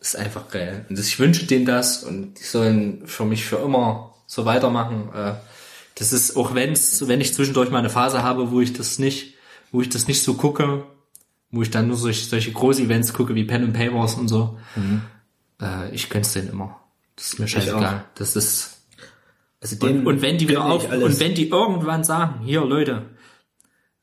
ist 0.00 0.16
einfach 0.16 0.48
geil. 0.50 0.84
Und 0.88 0.98
ich 0.98 1.18
wünsche 1.18 1.46
denen 1.46 1.64
das 1.66 2.02
und 2.02 2.34
die 2.38 2.42
sollen 2.44 3.06
für 3.06 3.24
mich 3.24 3.44
für 3.44 3.56
immer 3.56 4.14
so 4.26 4.44
weitermachen. 4.44 5.08
Äh, 5.14 5.34
Das 5.94 6.12
ist, 6.12 6.36
auch 6.36 6.54
wenn's, 6.54 7.06
wenn 7.08 7.20
ich 7.20 7.32
zwischendurch 7.34 7.70
mal 7.70 7.78
eine 7.78 7.88
Phase 7.90 8.22
habe, 8.22 8.50
wo 8.50 8.60
ich 8.60 8.72
das 8.72 8.98
nicht, 8.98 9.34
wo 9.72 9.80
ich 9.80 9.88
das 9.88 10.08
nicht 10.08 10.22
so 10.22 10.34
gucke, 10.34 10.84
wo 11.52 11.62
ich 11.62 11.70
dann 11.70 11.86
nur 11.86 11.96
solche, 11.96 12.26
solche 12.26 12.52
Groß-Events 12.52 13.12
gucke 13.14 13.34
wie 13.34 13.44
Pen 13.44 13.62
and 13.64 13.72
Papers 13.74 14.14
und 14.14 14.28
so, 14.28 14.58
äh, 15.62 15.94
ich 15.94 16.10
gönn's 16.10 16.32
denen 16.32 16.50
immer. 16.50 16.80
Das 17.14 17.26
ist 17.28 17.38
mir 17.38 17.48
scheißegal. 17.48 18.04
Das 18.16 18.36
ist, 18.36 18.78
also 19.62 19.76
und, 19.86 20.06
und 20.06 20.20
wenn 20.20 20.36
die 20.36 20.48
wieder 20.48 20.64
auf, 20.66 20.90
und 20.92 21.18
wenn 21.20 21.34
die 21.34 21.48
irgendwann 21.48 22.04
sagen, 22.04 22.40
hier 22.44 22.62
Leute, 22.64 23.06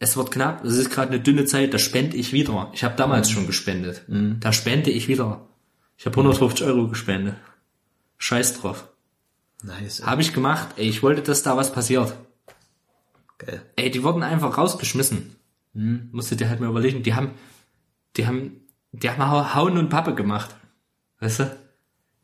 es 0.03 0.18
wird 0.18 0.32
knapp, 0.32 0.64
es 0.66 0.76
ist 0.76 0.90
gerade 0.92 1.12
eine 1.14 1.19
dünne 1.22 1.46
Zeit, 1.46 1.74
da 1.74 1.80
spende 1.80 2.18
ich 2.18 2.34
wieder. 2.34 2.69
Ich 2.74 2.84
habe 2.84 2.96
damals 2.96 3.30
Mhm. 3.30 3.34
schon 3.34 3.48
gespendet. 3.48 4.03
Da 4.08 4.52
spende 4.53 4.92
ich 4.92 5.08
wieder. 5.08 5.48
Ich 5.98 6.06
habe 6.06 6.16
150 6.18 6.66
Euro 6.68 6.88
gespendet. 6.90 7.36
Scheiß 8.18 8.60
drauf. 8.62 8.88
Nice. 9.64 10.06
Habe 10.06 10.22
ich 10.22 10.34
gemacht. 10.34 10.69
Ey, 10.76 10.90
ich 10.90 11.03
wollte, 11.03 11.22
dass 11.22 11.44
da 11.44 11.56
was 11.56 11.72
passiert. 11.72 12.14
Geil. 13.38 13.62
Ey, 13.78 13.92
die 13.92 14.03
wurden 14.03 14.24
einfach 14.24 14.58
rausgeschmissen. 14.58 15.36
Mhm. 15.74 16.10
Musst 16.12 16.38
dir 16.38 16.50
halt 16.50 16.60
mal 16.60 16.69
überlegen. 16.69 17.02
Die 17.03 17.14
haben, 17.16 17.32
die 18.18 18.28
haben, 18.28 18.62
die 18.92 19.10
haben 19.10 19.30
Hau- 19.30 19.53
Hauen 19.56 19.78
und 19.78 19.90
Pappe 19.90 20.14
gemacht. 20.16 20.53
Weißt 21.19 21.40
du? 21.40 21.58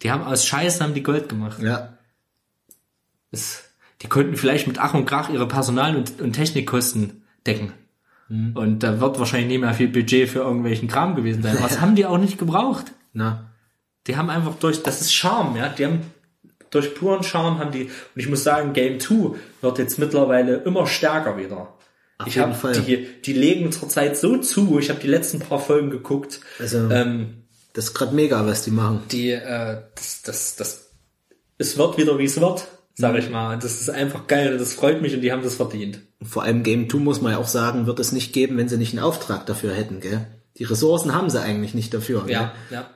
Die 0.02 0.12
haben 0.12 0.24
aus 0.24 0.46
Scheiß 0.46 0.82
haben 0.82 0.94
die 0.94 1.04
Gold 1.04 1.30
gemacht. 1.30 1.62
Ja. 1.62 1.98
Es, 3.32 3.64
die 4.02 4.08
konnten 4.08 4.36
vielleicht 4.36 4.68
mit 4.68 4.80
Ach 4.80 4.94
und 4.94 5.06
Krach 5.06 5.30
ihre 5.30 5.48
Personal- 5.48 5.96
und, 5.96 6.20
und 6.22 6.34
Technikkosten 6.34 7.19
decken. 7.50 7.74
Mhm. 8.30 8.56
Und 8.56 8.80
da 8.80 9.00
wird 9.02 9.20
wahrscheinlich 9.20 9.50
nicht 9.50 9.62
mehr 9.62 9.74
viel 9.74 9.90
Budget 9.90 10.30
für 10.30 10.40
irgendwelchen 10.40 10.88
Kram 10.88 11.16
gewesen 11.16 11.42
sein. 11.44 11.58
Was 11.62 11.82
haben 11.82 11.96
die 11.96 12.06
auch 12.06 12.18
nicht 12.18 12.38
gebraucht? 12.38 12.86
Na. 13.14 13.52
Die 14.08 14.16
haben 14.16 14.30
einfach 14.30 14.56
durch, 14.56 14.82
das 14.84 15.02
ist 15.02 15.14
Charme, 15.14 15.58
ja, 15.58 15.70
die 15.70 15.86
haben 15.86 16.02
durch 16.70 16.96
puren 16.96 17.24
Charme 17.24 17.60
haben 17.60 17.72
die, 17.72 17.86
und 17.86 17.92
ich 18.16 18.30
muss 18.30 18.44
sagen, 18.44 18.74
Game 18.74 19.00
2 19.00 19.36
wird 19.62 19.78
jetzt 19.80 20.00
mittlerweile 20.00 20.58
immer 20.58 20.86
stärker 20.88 21.38
wieder. 21.38 21.74
ich 22.26 22.36
jeden 22.36 22.54
habe 22.54 22.82
die, 22.82 23.08
die 23.26 23.34
legen 23.34 23.72
zurzeit 23.72 24.18
so 24.18 24.38
zu, 24.38 24.78
ich 24.80 24.90
habe 24.90 25.00
die 25.00 25.08
letzten 25.08 25.40
paar 25.40 25.60
Folgen 25.60 25.90
geguckt, 25.90 26.42
Also, 26.60 26.90
ähm, 26.90 27.44
das 27.74 27.86
ist 27.86 27.94
gerade 27.94 28.16
mega, 28.16 28.46
was 28.46 28.64
die 28.64 28.72
machen. 28.72 29.04
die, 29.12 29.32
äh, 29.32 29.82
das, 29.96 30.22
das, 30.24 30.56
das, 30.56 30.90
es 31.58 31.78
wird 31.78 31.98
wieder 31.98 32.18
wie 32.18 32.26
es 32.26 32.40
wird, 32.40 32.68
sag 33.00 33.18
ich 33.18 33.30
mal. 33.30 33.58
Das 33.58 33.80
ist 33.82 33.90
einfach 33.90 34.28
geil, 34.28 34.58
das 34.58 34.74
freut 34.74 35.02
mich 35.02 35.14
und 35.16 35.22
die 35.22 35.32
haben 35.32 35.42
das 35.44 35.56
verdient. 35.56 36.02
Vor 36.22 36.44
allem 36.44 36.64
Game 36.64 36.90
2 36.90 36.98
muss 37.00 37.22
man 37.22 37.32
ja 37.32 37.38
auch 37.38 37.48
sagen, 37.48 37.86
wird 37.88 38.00
es 38.00 38.12
nicht 38.12 38.34
geben, 38.34 38.58
wenn 38.58 38.68
sie 38.70 38.78
nicht 38.78 38.94
einen 38.94 39.04
Auftrag 39.04 39.46
dafür 39.46 39.74
hätten, 39.74 40.00
gell? 40.02 40.28
Die 40.58 40.66
Ressourcen 40.66 41.14
haben 41.14 41.30
sie 41.30 41.42
eigentlich 41.42 41.74
nicht 41.74 41.94
dafür. 41.94 42.24
Gell? 42.26 42.34
Ja, 42.34 42.54
ja. 42.70 42.90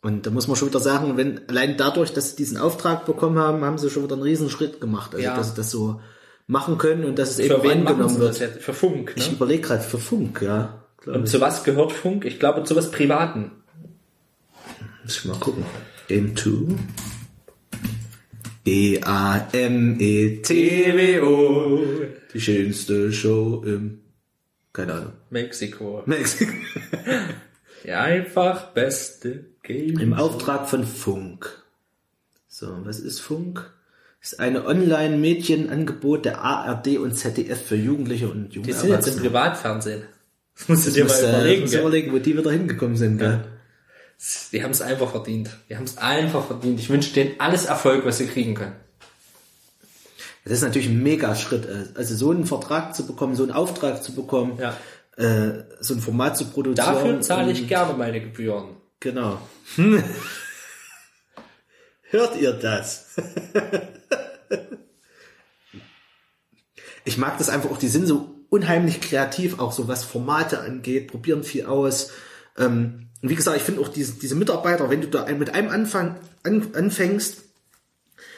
Und 0.00 0.26
da 0.26 0.30
muss 0.30 0.46
man 0.46 0.56
schon 0.56 0.68
wieder 0.68 0.78
sagen, 0.78 1.16
wenn 1.16 1.40
allein 1.48 1.76
dadurch, 1.76 2.12
dass 2.12 2.30
sie 2.30 2.36
diesen 2.36 2.56
Auftrag 2.56 3.04
bekommen 3.04 3.38
haben, 3.38 3.64
haben 3.64 3.78
sie 3.78 3.90
schon 3.90 4.04
wieder 4.04 4.14
einen 4.14 4.22
riesen 4.22 4.48
Schritt 4.48 4.80
gemacht. 4.80 5.12
Also 5.14 5.24
Ja. 5.24 5.36
dass 5.36 5.48
sie 5.50 5.56
das 5.56 5.72
so 5.72 6.00
machen 6.46 6.78
können 6.78 7.04
und 7.04 7.18
dass 7.18 7.30
es 7.30 7.36
Für 7.46 7.54
eben 7.54 7.62
wen 7.64 7.86
angenommen 7.88 8.18
wird. 8.20 8.38
jetzt? 8.38 8.62
Für 8.62 8.72
Funk, 8.72 9.12
Ich 9.16 9.26
ne? 9.28 9.34
überlege 9.34 9.62
gerade 9.62 9.82
für 9.82 9.98
Funk, 9.98 10.40
ja. 10.40 10.84
Und 11.04 11.24
ich. 11.24 11.30
zu 11.30 11.40
was 11.40 11.64
gehört 11.64 11.92
Funk? 11.92 12.24
Ich 12.24 12.38
glaube 12.38 12.62
zu 12.62 12.76
was 12.76 12.92
Privaten. 12.92 13.50
Muss 15.02 15.16
ich 15.18 15.24
mal 15.24 15.36
gucken. 15.38 15.64
Game 16.06 16.36
2. 16.36 16.76
E-A-M-E-T-W-O. 18.68 20.04
Die 22.34 22.40
schönste 22.40 23.12
Show 23.12 23.62
im, 23.64 24.00
keine 24.72 24.92
Ahnung, 24.94 25.12
Mexiko. 25.30 26.02
Mexiko. 26.06 26.52
Ja, 27.84 28.02
einfach 28.02 28.72
beste 28.72 29.46
Game. 29.62 29.98
Im 29.98 30.12
Auftrag 30.12 30.68
von 30.68 30.84
Funk. 30.84 31.62
So, 32.48 32.66
was 32.84 32.98
ist 32.98 33.20
Funk? 33.20 33.72
Ist 34.20 34.40
eine 34.40 34.66
Online-Medienangebot 34.66 36.24
der 36.24 36.42
ARD 36.42 36.98
und 36.98 37.14
ZDF 37.14 37.64
für 37.64 37.76
Jugendliche 37.76 38.28
und 38.28 38.52
junge 38.52 38.66
Die 38.66 38.72
sind 38.72 38.90
jetzt 38.90 39.06
im. 39.06 39.22
Privatfernsehen. 39.22 40.02
Das 40.56 40.68
musst 40.68 40.88
du 40.88 40.90
dir 40.90 41.04
mal 41.04 41.14
äh, 41.14 41.28
überlegen. 41.28 41.60
musst 41.62 41.72
gell? 41.72 41.80
überlegen, 41.82 42.12
wo 42.12 42.18
die 42.18 42.36
wieder 42.36 42.50
hingekommen 42.50 42.96
sind. 42.96 43.18
Gell? 43.18 43.44
Die 44.52 44.62
haben 44.64 44.72
es 44.72 44.82
einfach 44.82 45.10
verdient. 45.12 45.50
Die 45.68 45.76
haben 45.76 45.84
es 45.84 45.96
einfach 45.98 46.44
verdient. 46.46 46.80
Ich 46.80 46.90
wünsche 46.90 47.12
denen 47.12 47.38
alles 47.38 47.66
Erfolg, 47.66 48.04
was 48.04 48.18
sie 48.18 48.26
kriegen 48.26 48.54
können. 48.54 48.74
Das 50.44 50.52
ist 50.54 50.62
natürlich 50.62 50.88
ein 50.88 51.02
Mega-Schritt. 51.02 51.66
äh, 51.66 51.86
Also 51.94 52.14
so 52.16 52.30
einen 52.30 52.46
Vertrag 52.46 52.94
zu 52.96 53.06
bekommen, 53.06 53.36
so 53.36 53.42
einen 53.44 53.52
Auftrag 53.52 54.02
zu 54.02 54.14
bekommen. 54.14 54.58
Ja. 54.58 54.76
äh, 55.16 55.64
so 55.80 55.94
ein 55.94 56.00
Format 56.00 56.36
zu 56.36 56.46
produzieren. 56.46 56.94
Dafür 56.94 57.20
zahle 57.20 57.52
ich 57.52 57.68
gerne 57.68 57.94
meine 57.94 58.20
Gebühren. 58.20 58.76
Genau. 59.00 59.38
Hört 62.10 62.36
ihr 62.40 62.52
das? 62.54 63.14
ich 67.04 67.18
mag 67.18 67.38
das 67.38 67.48
einfach 67.50 67.70
auch, 67.70 67.78
die 67.78 67.88
sind 67.88 68.06
so 68.06 68.34
unheimlich 68.50 69.00
kreativ, 69.00 69.58
auch 69.58 69.72
so 69.72 69.88
was 69.88 70.04
Formate 70.04 70.60
angeht, 70.60 71.08
probieren 71.08 71.44
viel 71.44 71.66
aus. 71.66 72.10
Ähm, 72.56 73.07
und 73.22 73.28
wie 73.28 73.34
gesagt, 73.34 73.56
ich 73.56 73.62
finde 73.62 73.80
auch 73.80 73.88
diese, 73.88 74.12
diese 74.12 74.34
Mitarbeiter, 74.34 74.90
wenn 74.90 75.00
du 75.00 75.08
da 75.08 75.26
mit 75.32 75.54
einem 75.54 75.70
Anfang 75.70 76.16
an, 76.44 76.68
anfängst, 76.74 77.42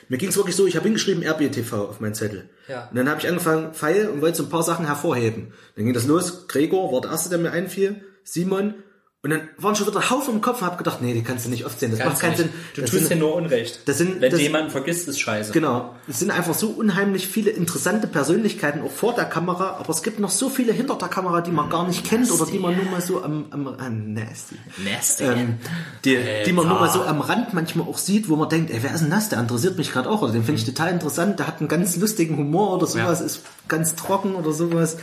mir 0.09 0.19
ging 0.19 0.31
es 0.31 0.37
wirklich 0.37 0.57
so, 0.57 0.67
ich 0.67 0.75
habe 0.77 0.85
hingeschrieben 0.85 1.23
RBTV 1.23 1.73
auf 1.73 2.01
meinen 2.01 2.15
Zettel. 2.15 2.49
Ja. 2.67 2.89
Und 2.89 2.97
dann 2.97 3.09
habe 3.09 3.21
ich 3.21 3.29
angefangen, 3.29 3.75
Pfeil 3.75 4.09
und 4.09 4.21
wollte 4.21 4.39
so 4.39 4.43
ein 4.45 4.49
paar 4.49 4.63
Sachen 4.63 4.87
hervorheben. 4.87 5.53
Dann 5.77 5.85
ging 5.85 5.95
das 5.95 6.07
los, 6.07 6.49
Gregor 6.49 6.93
war 6.93 7.01
der 7.01 7.13
Erste, 7.13 7.29
der 7.29 7.39
mir 7.39 7.53
einfiel, 7.53 8.05
Simon. 8.25 8.75
Und 9.23 9.29
dann 9.29 9.51
waren 9.59 9.77
schon 9.77 9.87
wieder 9.87 10.09
Haufen 10.09 10.33
im 10.37 10.41
Kopf 10.41 10.63
und 10.63 10.67
habe 10.67 10.79
gedacht, 10.79 11.03
nee, 11.03 11.13
die 11.13 11.23
kannst 11.23 11.45
du 11.45 11.51
nicht 11.51 11.67
aufzählen, 11.67 11.93
das 11.93 12.01
Kannst 12.01 12.23
macht 12.23 12.23
keinen 12.23 12.37
du 12.39 12.43
Sinn. 12.45 12.47
nicht. 12.53 12.77
Du 12.77 12.81
Das 12.81 12.91
tust 12.91 13.03
sind- 13.03 13.13
dir 13.13 13.17
nur 13.21 13.35
Unrecht. 13.35 13.81
das 13.87 13.99
sind- 13.99 14.15
Wenn 14.23 14.31
das- 14.31 14.39
du 14.39 14.43
jemanden 14.43 14.71
vergisst, 14.71 15.09
ist 15.09 15.21
scheiße. 15.21 15.53
Genau. 15.53 15.95
Es 16.09 16.21
sind 16.21 16.31
einfach 16.31 16.55
so 16.55 16.69
unheimlich 16.69 17.29
viele 17.29 17.51
interessante 17.51 18.07
Persönlichkeiten 18.07 18.81
auch 18.81 18.91
vor 18.91 19.15
der 19.15 19.27
Kamera, 19.27 19.77
aber 19.79 19.91
es 19.91 20.03
gibt 20.03 20.21
noch 20.21 20.31
so 20.31 20.49
viele 20.49 20.73
hinter 20.73 20.95
der 20.97 21.09
Kamera, 21.09 21.43
die 21.43 21.51
man 21.51 21.69
gar 21.69 21.87
nicht 21.87 22.03
kennt 22.07 22.31
oder 22.31 22.47
die 22.51 22.59
man 22.59 22.75
nur 22.75 22.87
mal 22.87 23.03
so 23.03 23.23
am, 23.23 23.45
am, 23.51 23.67
am 23.69 24.15
nasty. 24.15 24.57
Nasty. 24.83 25.25
Ähm, 25.25 25.59
die, 26.07 26.19
die 26.47 26.53
man 26.55 26.67
nur 26.67 26.81
mal 26.81 26.89
so 26.89 27.03
am 27.03 27.21
Rand 27.21 27.53
manchmal 27.53 27.87
auch 27.89 27.99
sieht, 27.99 28.31
wo 28.31 28.37
man 28.37 28.49
denkt, 28.49 28.71
ey, 28.71 28.83
wer 28.83 28.95
ist 28.95 29.01
denn 29.03 29.11
das? 29.11 29.29
Der 29.29 29.39
interessiert 29.39 29.77
mich 29.77 29.93
gerade 29.93 30.09
auch 30.09 30.23
oder 30.23 30.33
den 30.33 30.45
finde 30.45 30.61
ich 30.63 30.67
total 30.67 30.93
interessant, 30.93 31.39
der 31.39 31.47
hat 31.47 31.59
einen 31.61 31.69
ganz 31.69 31.95
lustigen 31.97 32.39
Humor 32.39 32.73
oder 32.75 32.87
sowas, 32.87 33.21
Ja. 33.21 33.27
ist 33.27 33.43
ganz 33.69 33.97
trocken 33.97 34.35
oder 34.35 34.53
sowas. 34.53 34.97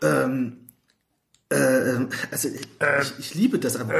Ähm, 0.00 0.58
äh, 1.50 2.06
also 2.30 2.48
ich, 2.48 2.68
ich, 3.02 3.18
ich 3.18 3.34
liebe 3.34 3.58
das 3.58 3.76
einfach. 3.76 3.94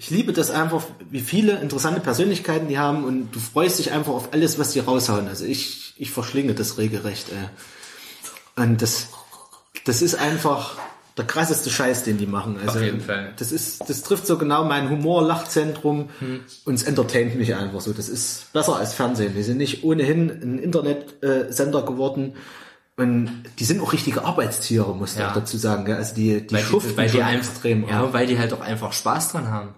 Ich 0.00 0.10
liebe 0.10 0.32
das 0.32 0.50
einfach, 0.50 0.84
wie 1.10 1.20
viele 1.20 1.58
interessante 1.58 1.98
Persönlichkeiten 1.98 2.68
die 2.68 2.78
haben 2.78 3.02
und 3.04 3.32
du 3.32 3.40
freust 3.40 3.80
dich 3.80 3.90
einfach 3.90 4.12
auf 4.12 4.32
alles, 4.32 4.56
was 4.56 4.70
die 4.70 4.78
raushauen. 4.78 5.26
Also 5.26 5.44
ich, 5.44 5.94
ich 5.96 6.12
verschlinge 6.12 6.54
das 6.54 6.78
regelrecht. 6.78 7.26
Ey. 7.30 8.62
Und 8.62 8.80
das, 8.80 9.08
das 9.84 10.00
ist 10.00 10.14
einfach 10.14 10.78
der 11.16 11.26
krasseste 11.26 11.68
Scheiß, 11.68 12.04
den 12.04 12.16
die 12.16 12.26
machen. 12.26 12.58
Also, 12.64 12.78
Auf 12.78 12.84
jeden 12.84 13.00
Fall. 13.00 13.34
Das 13.38 13.50
ist, 13.50 13.90
das 13.90 14.02
trifft 14.02 14.26
so 14.26 14.38
genau 14.38 14.64
mein 14.64 14.88
Humor, 14.88 15.22
Lachzentrum 15.22 16.10
und 16.64 16.74
es 16.74 16.84
entertaint 16.84 17.34
mich 17.34 17.56
einfach 17.56 17.80
so. 17.80 17.92
Das 17.92 18.08
ist 18.08 18.52
besser 18.52 18.76
als 18.76 18.94
Fernsehen. 18.94 19.34
Wir 19.34 19.42
sind 19.42 19.58
nicht 19.58 19.82
ohnehin 19.82 20.30
ein 20.30 20.58
Internetsender 20.60 21.82
geworden. 21.82 22.34
Und 22.98 23.44
die 23.60 23.64
sind 23.64 23.80
auch 23.80 23.92
richtige 23.92 24.24
Arbeitstiere, 24.24 24.94
muss 24.94 25.12
ich 25.14 25.20
Ja. 25.20 25.30
auch 25.30 25.34
dazu 25.34 25.56
sagen. 25.56 25.84
Gell? 25.84 25.94
Also 25.96 26.14
die, 26.16 26.44
die 26.46 26.52
weil 26.54 26.62
schuften 26.62 26.90
die, 26.90 26.96
weil 26.96 27.08
die 27.10 27.22
einfach, 27.22 27.50
extrem. 27.52 27.88
ja, 27.88 28.02
und 28.02 28.12
weil 28.12 28.26
die 28.26 28.38
halt 28.38 28.52
auch 28.52 28.60
einfach 28.60 28.92
Spaß 28.92 29.32
dran 29.32 29.48
haben. 29.48 29.74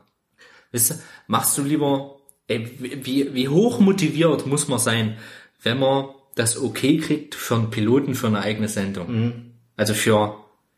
Weißt 0.72 0.90
du, 0.90 0.94
machst 1.26 1.58
du 1.58 1.62
lieber, 1.62 2.16
ey, 2.48 2.76
wie, 3.04 3.34
wie 3.34 3.48
hoch 3.48 3.78
motiviert 3.78 4.46
muss 4.46 4.68
man 4.68 4.78
sein, 4.78 5.18
wenn 5.62 5.78
man 5.78 6.06
das 6.34 6.58
okay 6.58 6.96
kriegt 6.98 7.34
für 7.34 7.56
einen 7.56 7.70
Piloten 7.70 8.14
für 8.14 8.28
eine 8.28 8.40
eigene 8.40 8.68
Sendung. 8.68 9.52
Also 9.76 9.92
für, 9.92 10.36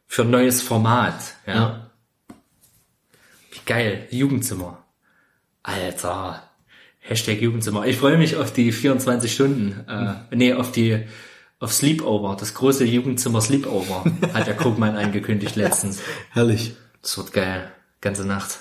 für 0.09 0.23
ein 0.23 0.31
neues 0.31 0.63
Format, 0.63 1.35
ja. 1.47 1.55
Ja. 1.55 1.91
Wie 3.53 3.61
geil, 3.67 4.09
Jugendzimmer. 4.11 4.83
Alter. 5.63 6.43
Hashtag 6.99 7.41
Jugendzimmer. 7.41 7.87
Ich 7.87 7.99
freue 7.99 8.17
mich 8.19 8.37
auf 8.37 8.53
die 8.53 8.73
24 8.73 9.33
Stunden, 9.33 9.85
äh, 9.89 10.15
nee, 10.37 10.55
auf 10.55 10.73
die, 10.73 11.05
auf 11.63 11.73
Sleepover, 11.73 12.37
das 12.39 12.55
große 12.55 12.85
Jugendzimmer 12.85 13.41
Sleepover, 13.41 14.05
hat 14.35 14.49
der 14.49 14.57
Krugmann 14.57 14.97
angekündigt 14.97 15.55
letztens. 15.55 16.01
Herrlich. 16.31 16.75
Das 17.01 17.17
wird 17.17 17.33
geil. 17.33 17.71
Ganze 18.01 18.27
Nacht. 18.27 18.59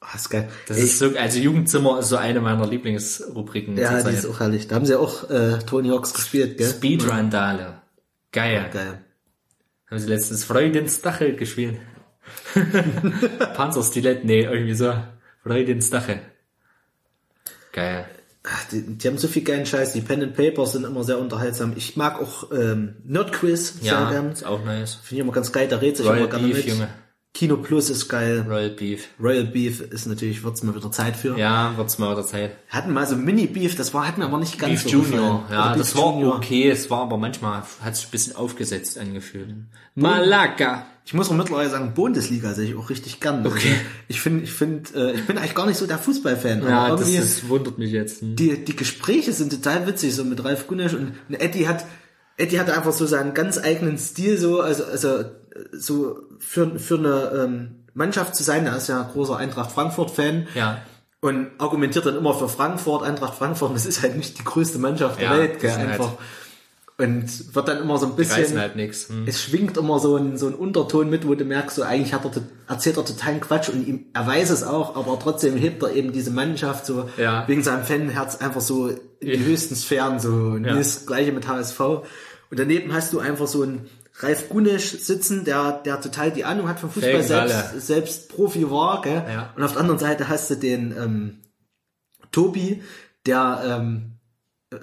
Ah, 0.00 0.16
ist 0.16 0.30
geil. 0.30 0.48
Das 0.66 0.78
Ey, 0.78 0.84
ist 0.84 0.98
so, 0.98 1.14
also 1.14 1.38
Jugendzimmer 1.38 1.98
ist 1.98 2.08
so 2.08 2.16
eine 2.16 2.40
meiner 2.40 2.66
Lieblingsrubriken. 2.66 3.76
ja, 3.76 4.02
die 4.02 4.14
ist 4.14 4.26
auch 4.26 4.40
herrlich. 4.40 4.66
Da 4.66 4.76
haben 4.76 4.86
sie 4.86 4.98
auch 4.98 5.28
äh, 5.28 5.58
Tony 5.58 5.90
Hawks 5.90 6.14
gespielt, 6.14 6.56
gell? 6.56 6.70
Speedrun-Dale. 6.70 7.82
Geil. 8.32 8.70
Geil. 8.72 9.04
Haben 9.90 9.98
sie 9.98 10.08
letztens 10.08 10.44
Freudensdachel 10.44 11.36
gespielt. 11.36 11.78
Panzerstilett, 13.54 14.24
nee, 14.24 14.44
irgendwie 14.44 14.74
so. 14.74 14.94
Freudensdachel. 15.42 16.20
Geil. 17.72 18.06
Ach, 18.44 18.64
die, 18.72 18.82
die 18.82 19.06
haben 19.08 19.18
so 19.18 19.28
viel 19.28 19.42
geilen 19.44 19.66
Scheiß. 19.66 19.92
Die 19.92 20.00
Pen 20.00 20.22
and 20.22 20.34
Papers 20.36 20.72
sind 20.72 20.84
immer 20.84 21.04
sehr 21.04 21.18
unterhaltsam. 21.20 21.74
Ich 21.76 21.96
mag 21.96 22.20
auch 22.20 22.50
ähm, 22.52 22.96
Nerdquiz 23.04 23.74
sehr 23.80 23.92
Ja, 23.92 24.10
gern. 24.10 24.32
ist 24.32 24.44
auch 24.44 24.64
nice. 24.64 24.94
Finde 24.96 25.14
ich 25.14 25.20
immer 25.20 25.32
ganz 25.32 25.52
geil. 25.52 25.68
Da 25.68 25.76
redet 25.76 25.98
sich 25.98 26.06
Royal 26.06 26.18
immer 26.20 26.28
gerne 26.28 26.46
Beef, 26.48 26.56
mit. 26.56 26.66
Junge. 26.66 26.88
Kino 27.34 27.56
Plus 27.56 27.88
ist 27.88 28.08
geil. 28.08 28.44
Royal 28.46 28.70
Beef. 28.70 29.08
Royal 29.18 29.44
Beef 29.44 29.80
ist 29.80 30.06
natürlich, 30.06 30.42
wird's 30.44 30.62
mal 30.64 30.74
wieder 30.74 30.90
Zeit 30.90 31.16
für. 31.16 31.38
Ja, 31.38 31.72
wird's 31.76 31.98
mal 31.98 32.10
wieder 32.12 32.26
Zeit. 32.26 32.56
Hatten 32.68 32.92
mal 32.92 33.06
so 33.06 33.16
Mini 33.16 33.46
Beef, 33.46 33.74
das 33.76 33.94
war, 33.94 34.06
hat 34.06 34.18
mir 34.18 34.24
aber 34.26 34.38
nicht 34.38 34.58
ganz 34.58 34.82
Beef 34.82 34.92
so 34.92 34.98
Junior. 34.98 35.42
gefallen. 35.42 35.44
Ja, 35.50 35.66
Oder 35.70 35.78
das 35.78 35.92
Beef 35.92 36.02
war 36.02 36.12
Junior. 36.12 36.36
okay. 36.36 36.68
Es 36.70 36.90
war 36.90 37.00
aber 37.02 37.16
manchmal, 37.16 37.62
hat 37.80 37.96
sich 37.96 38.06
ein 38.06 38.10
bisschen 38.10 38.36
aufgesetzt 38.36 38.98
angefühlt. 38.98 39.48
Malaka. 39.94 40.86
Ich 41.04 41.14
muss 41.14 41.28
auch 41.28 41.34
mittlerweile 41.34 41.68
sagen, 41.68 41.94
Bundesliga 41.94 42.54
sehe 42.54 42.68
ich 42.70 42.76
auch 42.76 42.88
richtig 42.88 43.18
gern. 43.20 43.44
Okay. 43.44 43.56
Also, 43.70 43.80
ich 44.08 44.20
finde, 44.20 44.44
ich 44.44 44.52
finde, 44.52 44.90
äh, 44.94 45.14
ich 45.14 45.26
bin 45.26 45.36
eigentlich 45.36 45.54
gar 45.54 45.66
nicht 45.66 45.76
so 45.78 45.86
der 45.86 45.98
Fußballfan. 45.98 46.62
Ja, 46.62 46.86
aber 46.86 46.96
das, 46.98 47.12
das 47.14 47.48
wundert 47.48 47.76
mich 47.78 47.90
jetzt. 47.90 48.20
Hm. 48.22 48.36
die, 48.36 48.64
die 48.64 48.76
Gespräche 48.76 49.32
sind 49.32 49.50
total 49.52 49.86
witzig, 49.86 50.14
so 50.14 50.24
mit 50.24 50.44
Ralf 50.44 50.68
Gunesch 50.68 50.94
und, 50.94 51.14
und 51.28 51.34
Eddie 51.34 51.66
hat, 51.66 51.84
Eddie 52.36 52.60
hatte 52.60 52.74
einfach 52.76 52.92
so 52.92 53.04
seinen 53.06 53.34
ganz 53.34 53.58
eigenen 53.58 53.98
Stil, 53.98 54.38
so, 54.38 54.60
also, 54.60 54.84
also, 54.84 55.24
so 55.72 56.16
für, 56.38 56.78
für 56.78 56.98
eine 56.98 57.44
ähm, 57.44 57.70
Mannschaft 57.94 58.36
zu 58.36 58.42
sein, 58.42 58.64
er 58.66 58.76
ist 58.76 58.88
ja 58.88 59.02
großer 59.02 59.36
Eintracht 59.36 59.72
Frankfurt-Fan. 59.72 60.46
Ja. 60.54 60.82
Und 61.20 61.48
argumentiert 61.58 62.06
dann 62.06 62.16
immer 62.16 62.34
für 62.34 62.48
Frankfurt, 62.48 63.04
Eintracht 63.04 63.34
Frankfurt, 63.38 63.74
das 63.74 63.86
ist 63.86 64.02
halt 64.02 64.16
nicht 64.16 64.38
die 64.38 64.44
größte 64.44 64.78
Mannschaft 64.78 65.20
der 65.20 65.28
Ja, 65.28 65.36
Welt, 65.36 65.60
gell, 65.60 65.70
sind 65.70 65.80
halt- 65.80 66.00
einfach. 66.00 66.14
Und 67.02 67.54
wird 67.54 67.68
dann 67.68 67.78
immer 67.78 67.98
so 67.98 68.06
ein 68.06 68.16
bisschen, 68.16 68.58
halt. 68.58 68.74
Hm. 68.74 69.24
es 69.26 69.42
schwingt 69.42 69.76
immer 69.76 69.98
so 69.98 70.16
ein, 70.16 70.36
so 70.38 70.46
ein 70.46 70.54
Unterton 70.54 71.10
mit, 71.10 71.26
wo 71.26 71.34
du 71.34 71.44
merkst, 71.44 71.76
so 71.76 71.82
eigentlich 71.82 72.14
hat 72.14 72.24
er, 72.24 72.42
erzählt 72.68 72.96
er 72.96 73.04
totalen 73.04 73.40
Quatsch 73.40 73.68
und 73.68 73.86
ihm, 73.86 74.06
er 74.12 74.26
weiß 74.26 74.50
es 74.50 74.62
auch, 74.62 74.96
aber 74.96 75.18
trotzdem 75.18 75.56
hebt 75.56 75.82
er 75.82 75.92
eben 75.92 76.12
diese 76.12 76.30
Mannschaft 76.30 76.86
so, 76.86 77.08
Ja. 77.16 77.46
wegen 77.48 77.62
seinem 77.62 77.84
Fanherz 77.84 78.36
einfach 78.36 78.60
so 78.60 78.88
in 78.88 78.98
die 79.20 79.26
Ja. 79.32 79.40
höchsten 79.40 79.74
Sphären 79.74 80.18
so. 80.20 80.28
Und 80.30 80.64
Ja. 80.64 80.74
das 80.74 81.06
gleiche 81.06 81.32
mit 81.32 81.46
HSV. 81.48 81.80
Und 82.50 82.58
daneben 82.58 82.92
hast 82.92 83.12
du 83.12 83.18
einfach 83.18 83.46
so 83.46 83.62
einen 83.62 83.88
Ralf 84.20 84.48
Gunesch 84.50 84.98
sitzen, 84.98 85.44
der, 85.44 85.80
der 85.84 86.00
total 86.00 86.30
die 86.30 86.44
Ahnung 86.44 86.68
hat 86.68 86.78
vom 86.80 86.90
Fußball, 86.90 87.22
selbst, 87.22 87.80
selbst 87.86 88.28
Profi 88.28 88.70
war, 88.70 89.00
gell? 89.02 89.24
Ja. 89.26 89.52
Und 89.56 89.62
auf 89.62 89.72
der 89.72 89.80
anderen 89.80 89.98
Seite 89.98 90.28
hast 90.28 90.50
du 90.50 90.54
den, 90.56 90.94
ähm, 90.96 91.38
Tobi, 92.30 92.82
der, 93.26 93.62
ähm, 93.80 94.11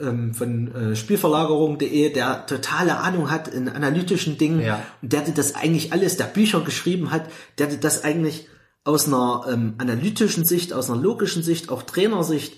ähm, 0.01 0.33
von 0.33 0.73
äh, 0.75 0.95
Spielverlagerung.de, 0.95 2.13
der 2.13 2.45
totale 2.45 2.97
Ahnung 2.97 3.31
hat 3.31 3.47
in 3.47 3.69
analytischen 3.69 4.38
Dingen 4.38 4.61
Ja. 4.61 4.81
und 5.01 5.13
der 5.13 5.22
dir 5.22 5.33
das 5.33 5.55
eigentlich 5.55 5.93
alles, 5.93 6.17
der 6.17 6.25
Bücher 6.25 6.61
geschrieben 6.61 7.11
hat, 7.11 7.25
der 7.57 7.67
dir 7.67 7.77
das 7.79 8.03
eigentlich 8.03 8.47
aus 8.83 9.07
einer 9.07 9.45
ähm, 9.51 9.75
analytischen 9.77 10.45
Sicht, 10.45 10.73
aus 10.73 10.89
einer 10.89 11.01
logischen 11.01 11.43
Sicht, 11.43 11.69
auch 11.69 11.83
Trainersicht, 11.83 12.57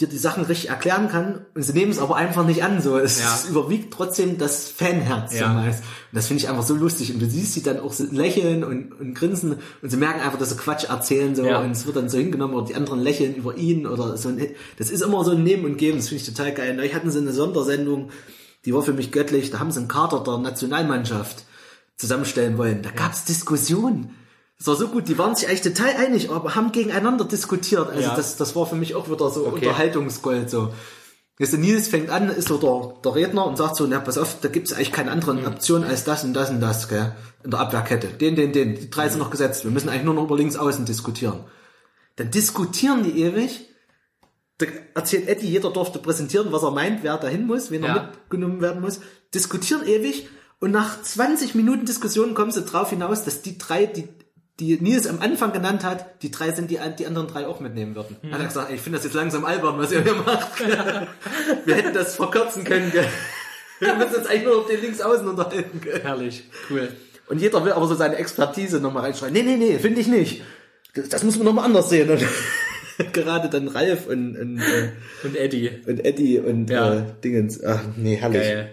dir 0.00 0.08
die 0.08 0.16
Sachen 0.18 0.44
richtig 0.44 0.70
erklären 0.70 1.08
kann 1.08 1.44
und 1.54 1.62
sie 1.62 1.74
nehmen 1.74 1.92
es 1.92 1.98
aber 1.98 2.16
einfach 2.16 2.46
nicht 2.46 2.64
an. 2.64 2.80
So, 2.80 2.96
es, 2.98 3.20
Ja. 3.20 3.38
überwiegt 3.50 3.92
trotzdem 3.92 4.38
das 4.38 4.68
Fanherz 4.70 5.38
Ja. 5.38 5.52
meist. 5.52 5.80
Und 5.80 6.16
das 6.16 6.26
finde 6.28 6.42
ich 6.42 6.48
einfach 6.48 6.62
so 6.62 6.74
lustig. 6.74 7.12
Und 7.12 7.20
du 7.20 7.26
siehst 7.28 7.52
sie 7.52 7.62
dann 7.62 7.78
auch 7.78 7.92
so 7.92 8.04
lächeln 8.10 8.64
und, 8.64 8.92
und 8.98 9.14
grinsen 9.14 9.56
und 9.82 9.90
sie 9.90 9.96
merken 9.98 10.20
einfach, 10.20 10.38
dass 10.38 10.48
sie 10.50 10.56
Quatsch 10.56 10.84
erzählen 10.84 11.36
so 11.36 11.44
Ja. 11.44 11.60
und 11.60 11.72
es 11.72 11.84
wird 11.86 11.96
dann 11.96 12.08
so 12.08 12.16
hingenommen 12.18 12.54
oder 12.54 12.66
die 12.66 12.74
anderen 12.74 13.00
lächeln 13.00 13.34
über 13.34 13.56
ihn 13.56 13.86
oder 13.86 14.16
so. 14.16 14.30
ein- 14.30 14.40
Das 14.78 14.90
ist 14.90 15.02
immer 15.02 15.22
so 15.24 15.32
ein 15.32 15.42
Nehmen 15.44 15.66
und 15.66 15.76
Geben. 15.76 15.98
Das 15.98 16.08
finde 16.08 16.22
ich 16.24 16.28
total 16.34 16.52
geil. 16.52 16.74
Neulich 16.74 16.94
hatten 16.94 17.10
sie 17.10 17.18
eine 17.18 17.32
Sondersendung, 17.32 18.10
die 18.64 18.72
war 18.74 18.82
für 18.82 18.94
mich 18.94 19.12
göttlich. 19.12 19.50
Da 19.50 19.58
haben 19.58 19.70
sie 19.72 19.78
einen 19.80 19.88
Kader 19.88 20.20
der 20.24 20.38
Nationalmannschaft 20.38 21.44
zusammenstellen 21.98 22.56
wollen. 22.56 22.80
Da 22.82 22.90
gab 22.90 23.12
es 23.12 23.24
Diskussionen. 23.24 24.14
Das 24.64 24.68
war 24.68 24.76
so 24.76 24.86
gut, 24.88 25.08
die 25.08 25.18
waren 25.18 25.34
sich 25.34 25.48
eigentlich 25.48 25.62
total 25.62 25.90
einig, 25.96 26.30
aber 26.30 26.54
haben 26.54 26.70
gegeneinander 26.70 27.24
diskutiert. 27.24 27.88
Also 27.90 28.00
Ja. 28.00 28.14
das, 28.14 28.36
das 28.36 28.54
war 28.54 28.64
für 28.64 28.76
mich 28.76 28.94
auch 28.94 29.08
wieder 29.10 29.28
so 29.28 29.44
Okay. 29.46 29.66
Unterhaltungsgold. 29.66 30.48
So. 30.50 30.72
Jetzt 31.40 31.52
der 31.52 31.58
Nils 31.58 31.88
fängt 31.88 32.10
an, 32.10 32.28
ist 32.28 32.46
so 32.46 32.58
der, 32.58 32.94
der 33.02 33.14
Redner 33.16 33.44
und 33.44 33.56
sagt 33.58 33.74
so, 33.74 33.86
na 33.88 33.98
pass 33.98 34.18
auf, 34.18 34.36
da 34.40 34.46
gibt 34.46 34.68
es 34.68 34.72
eigentlich 34.72 34.92
keine 34.92 35.10
anderen 35.10 35.40
Mhm. 35.40 35.46
Optionen 35.48 35.88
als 35.88 36.04
das 36.04 36.22
und 36.22 36.32
das 36.34 36.50
und 36.50 36.60
das, 36.60 36.88
gell? 36.88 37.12
In 37.42 37.50
der 37.50 37.58
Abwehrkette. 37.58 38.06
Den, 38.06 38.36
den, 38.36 38.52
den. 38.52 38.76
Die 38.76 38.88
drei 38.88 39.08
sind 39.08 39.18
noch 39.18 39.30
gesetzt. 39.32 39.64
Wir 39.64 39.72
müssen 39.72 39.88
eigentlich 39.88 40.04
nur 40.04 40.14
noch 40.14 40.24
über 40.24 40.36
links 40.36 40.54
außen 40.56 40.84
diskutieren. 40.84 41.40
Dann 42.14 42.30
diskutieren 42.30 43.02
die 43.02 43.20
ewig. 43.20 43.68
Da 44.58 44.66
erzählt 44.94 45.26
Eddie, 45.26 45.48
jeder 45.48 45.70
durfte 45.72 45.98
präsentieren, 45.98 46.52
was 46.52 46.62
er 46.62 46.70
meint, 46.70 47.02
wer 47.02 47.16
dahin 47.18 47.46
muss, 47.48 47.72
wen 47.72 47.82
er 47.82 47.96
Ja. 47.96 48.02
mitgenommen 48.04 48.60
werden 48.60 48.80
muss. 48.80 49.00
Diskutieren 49.34 49.84
ewig 49.88 50.28
und 50.60 50.70
nach 50.70 51.02
20 51.02 51.56
Minuten 51.56 51.84
Diskussion 51.84 52.34
kommen 52.34 52.52
sie 52.52 52.62
drauf 52.62 52.90
hinaus, 52.90 53.24
dass 53.24 53.42
die 53.42 53.58
drei, 53.58 53.86
die, 53.86 54.06
die 54.66 54.82
Nils 54.82 55.06
am 55.06 55.20
Anfang 55.20 55.52
genannt 55.52 55.84
hat, 55.84 56.22
die 56.22 56.30
drei 56.30 56.50
sind, 56.52 56.70
die 56.70 56.78
die 56.98 57.06
anderen 57.06 57.26
drei 57.28 57.46
auch 57.46 57.60
mitnehmen 57.60 57.94
würden. 57.94 58.16
Hat 58.30 58.40
er 58.40 58.46
gesagt, 58.46 58.70
ich 58.72 58.80
finde 58.80 58.98
das 58.98 59.04
jetzt 59.04 59.14
langsam 59.14 59.44
albern, 59.44 59.78
was 59.78 59.90
ihr 59.92 60.02
hier 60.02 60.14
macht. 60.14 60.48
Wir 61.64 61.74
hätten 61.74 61.94
das 61.94 62.16
verkürzen 62.16 62.64
können. 62.64 62.90
Gell? 62.92 63.06
Wir 63.80 63.94
müssen 63.96 64.14
uns 64.16 64.26
eigentlich 64.26 64.44
nur 64.44 64.58
auf 64.58 64.66
den 64.68 64.80
links 64.80 65.00
außen 65.00 65.26
unterhalten. 65.28 65.80
gell? 65.80 66.00
Herrlich, 66.02 66.44
cool. 66.70 66.88
Und 67.28 67.40
jeder 67.40 67.64
will 67.64 67.72
aber 67.72 67.86
so 67.86 67.94
seine 67.94 68.16
Expertise 68.16 68.80
nochmal 68.80 69.04
reinschreiben. 69.04 69.32
Nee, 69.34 69.42
nee, 69.42 69.56
nee, 69.56 69.78
finde 69.78 70.00
ich 70.00 70.06
nicht. 70.08 70.42
Das, 70.94 71.08
das 71.08 71.22
muss 71.24 71.36
man 71.36 71.46
nochmal 71.46 71.64
anders 71.64 71.88
sehen. 71.88 72.10
Und 72.10 72.22
gerade 73.12 73.48
dann 73.48 73.68
Ralf 73.68 74.06
und, 74.06 74.36
und, 74.36 74.58
äh, 74.58 74.90
Und 75.24 75.36
Eddie. 75.36 75.70
und 75.86 76.04
Eddie 76.04 76.38
und 76.38 76.70
Ja. 76.70 76.94
äh, 76.94 77.02
Dingens. 77.24 77.62
Ach, 77.64 77.80
nee, 77.96 78.16
herrlich. 78.16 78.42
Geil. 78.42 78.70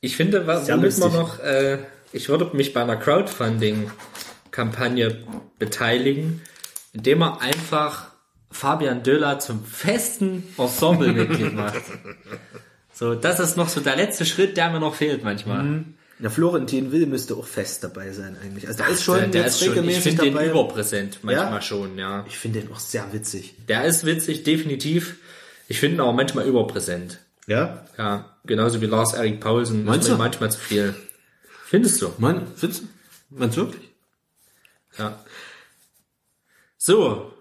Ich 0.00 0.16
finde, 0.16 0.46
was, 0.46 0.68
womit 0.68 0.98
man 0.98 1.12
noch, 1.12 1.38
äh, 1.40 1.78
ich 2.12 2.28
würde 2.28 2.50
mich 2.56 2.72
bei 2.74 2.82
einer 2.82 2.96
Crowdfunding-Kampagne 4.52 5.16
beteiligen, 5.58 6.42
indem 6.92 7.18
man 7.18 7.38
einfach 7.40 8.12
Fabian 8.50 9.02
Döller 9.02 9.38
zum 9.38 9.64
festen 9.64 10.44
Ensemblemitglied 10.56 11.54
macht. 11.54 11.82
So, 12.94 13.14
das 13.14 13.40
ist 13.40 13.56
noch 13.56 13.70
so 13.70 13.80
der 13.80 13.96
letzte 13.96 14.26
Schritt, 14.26 14.58
der 14.58 14.70
mir 14.70 14.78
noch 14.78 14.94
fehlt 14.94 15.24
manchmal. 15.24 15.82
Der 16.18 16.30
Florentin 16.30 16.92
Will 16.92 17.06
müsste 17.06 17.34
auch 17.34 17.46
fest 17.46 17.82
dabei 17.82 18.12
sein 18.12 18.36
eigentlich. 18.40 18.68
Also 18.68 18.82
der 18.82 18.92
ist 18.92 19.02
schon 19.02 19.18
der, 19.18 19.28
der 19.28 19.46
ist 19.46 19.64
schon, 19.64 19.88
ich 19.88 19.98
finde 20.00 20.24
den 20.24 20.36
überpräsent, 20.36 21.20
manchmal 21.22 21.54
Ja? 21.54 21.60
schon, 21.62 21.98
ja. 21.98 22.24
ich 22.28 22.36
finde 22.36 22.60
den 22.60 22.70
auch 22.70 22.78
sehr 22.78 23.10
witzig. 23.14 23.54
Der 23.66 23.84
ist 23.86 24.04
witzig, 24.04 24.44
definitiv. 24.44 25.16
Ich 25.68 25.80
finde 25.80 25.96
ihn 25.96 26.00
auch 26.02 26.12
manchmal 26.12 26.46
überpräsent. 26.46 27.20
Ja? 27.46 27.86
Ja, 27.96 28.36
genauso 28.44 28.82
wie 28.82 28.86
Lars 28.86 29.14
Erik 29.14 29.40
Paulsen. 29.40 29.86
Meinst 29.86 30.10
du? 30.10 30.16
manchmal 30.16 30.52
zu 30.52 30.58
viel. 30.58 30.94
Findest 31.64 32.02
du? 32.02 32.12
Mann, 32.18 32.46
findest 32.56 32.82
du? 32.82 32.88
Meinst 33.30 33.56
du 33.56 33.62
wirklich? 33.62 33.91
Ja. 34.98 35.18
So, 36.78 37.32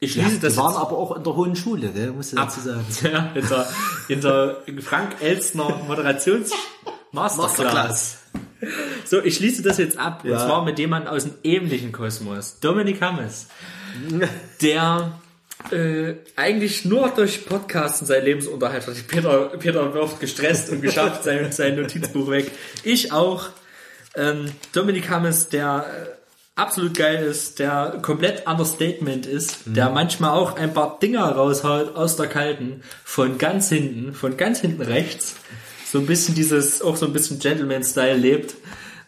ich 0.00 0.14
Ja, 0.14 0.22
schließe 0.24 0.36
die 0.36 0.42
das 0.46 0.56
waren 0.56 0.72
jetzt 0.72 0.80
aber 0.80 0.96
auch 0.98 1.16
in 1.16 1.24
der 1.24 1.34
hohen 1.36 1.56
Schule, 1.56 1.88
gell? 1.90 2.12
Musst 2.12 2.32
du 2.32 2.36
dazu 2.36 2.60
sagen. 2.60 2.84
ja, 3.02 3.32
in, 3.34 4.20
der, 4.20 4.62
in 4.66 4.76
der 4.76 4.84
Frank 4.84 5.16
Elstner 5.20 5.68
Moderations 5.86 6.52
Masterclass. 7.12 8.18
So, 9.04 9.22
ich 9.22 9.36
schließe 9.36 9.62
das 9.62 9.78
jetzt 9.78 9.96
ab. 9.98 10.24
Und 10.24 10.30
Ja. 10.30 10.38
zwar 10.44 10.64
mit 10.64 10.78
jemandem 10.78 11.12
aus 11.12 11.24
dem 11.24 11.34
ähnlichen 11.42 11.92
Kosmos. 11.92 12.58
Dominik 12.60 13.00
Hammes. 13.00 13.46
Der 14.62 15.12
äh, 15.70 16.14
eigentlich 16.36 16.84
nur 16.84 17.08
durch 17.08 17.46
Podcasten 17.46 18.06
seinen 18.06 18.24
Lebensunterhalt 18.24 18.86
hat. 18.86 18.94
Peter, 19.08 19.48
Peter 19.58 19.92
wird 19.94 20.20
gestresst 20.20 20.70
und 20.70 20.82
geschafft 20.82 21.24
sein, 21.24 21.50
sein 21.52 21.76
Notizbuch 21.76 22.28
weg. 22.30 22.50
Ich 22.84 23.12
auch. 23.12 23.48
Ähm, 24.14 24.46
Dominik 24.72 25.08
Hammes, 25.10 25.48
der 25.48 25.86
äh, 25.86 26.17
absolut 26.58 26.94
geil 26.94 27.22
ist, 27.24 27.58
der 27.58 27.98
komplett 28.02 28.46
Understatement 28.46 29.26
ist, 29.26 29.60
der 29.64 29.90
manchmal 29.90 30.30
auch 30.30 30.56
ein 30.56 30.74
paar 30.74 30.98
Dinger 30.98 31.30
raushaut 31.32 31.94
aus 31.94 32.16
der 32.16 32.26
Kalten, 32.26 32.82
von 33.04 33.38
ganz 33.38 33.68
hinten, 33.68 34.12
von 34.12 34.36
ganz 34.36 34.60
hinten 34.60 34.82
rechts. 34.82 35.36
So 35.86 35.98
ein 35.98 36.06
bisschen 36.06 36.34
dieses, 36.34 36.82
auch 36.82 36.96
so 36.96 37.06
ein 37.06 37.12
bisschen 37.12 37.38
Gentleman-Style 37.38 38.16
lebt, 38.16 38.56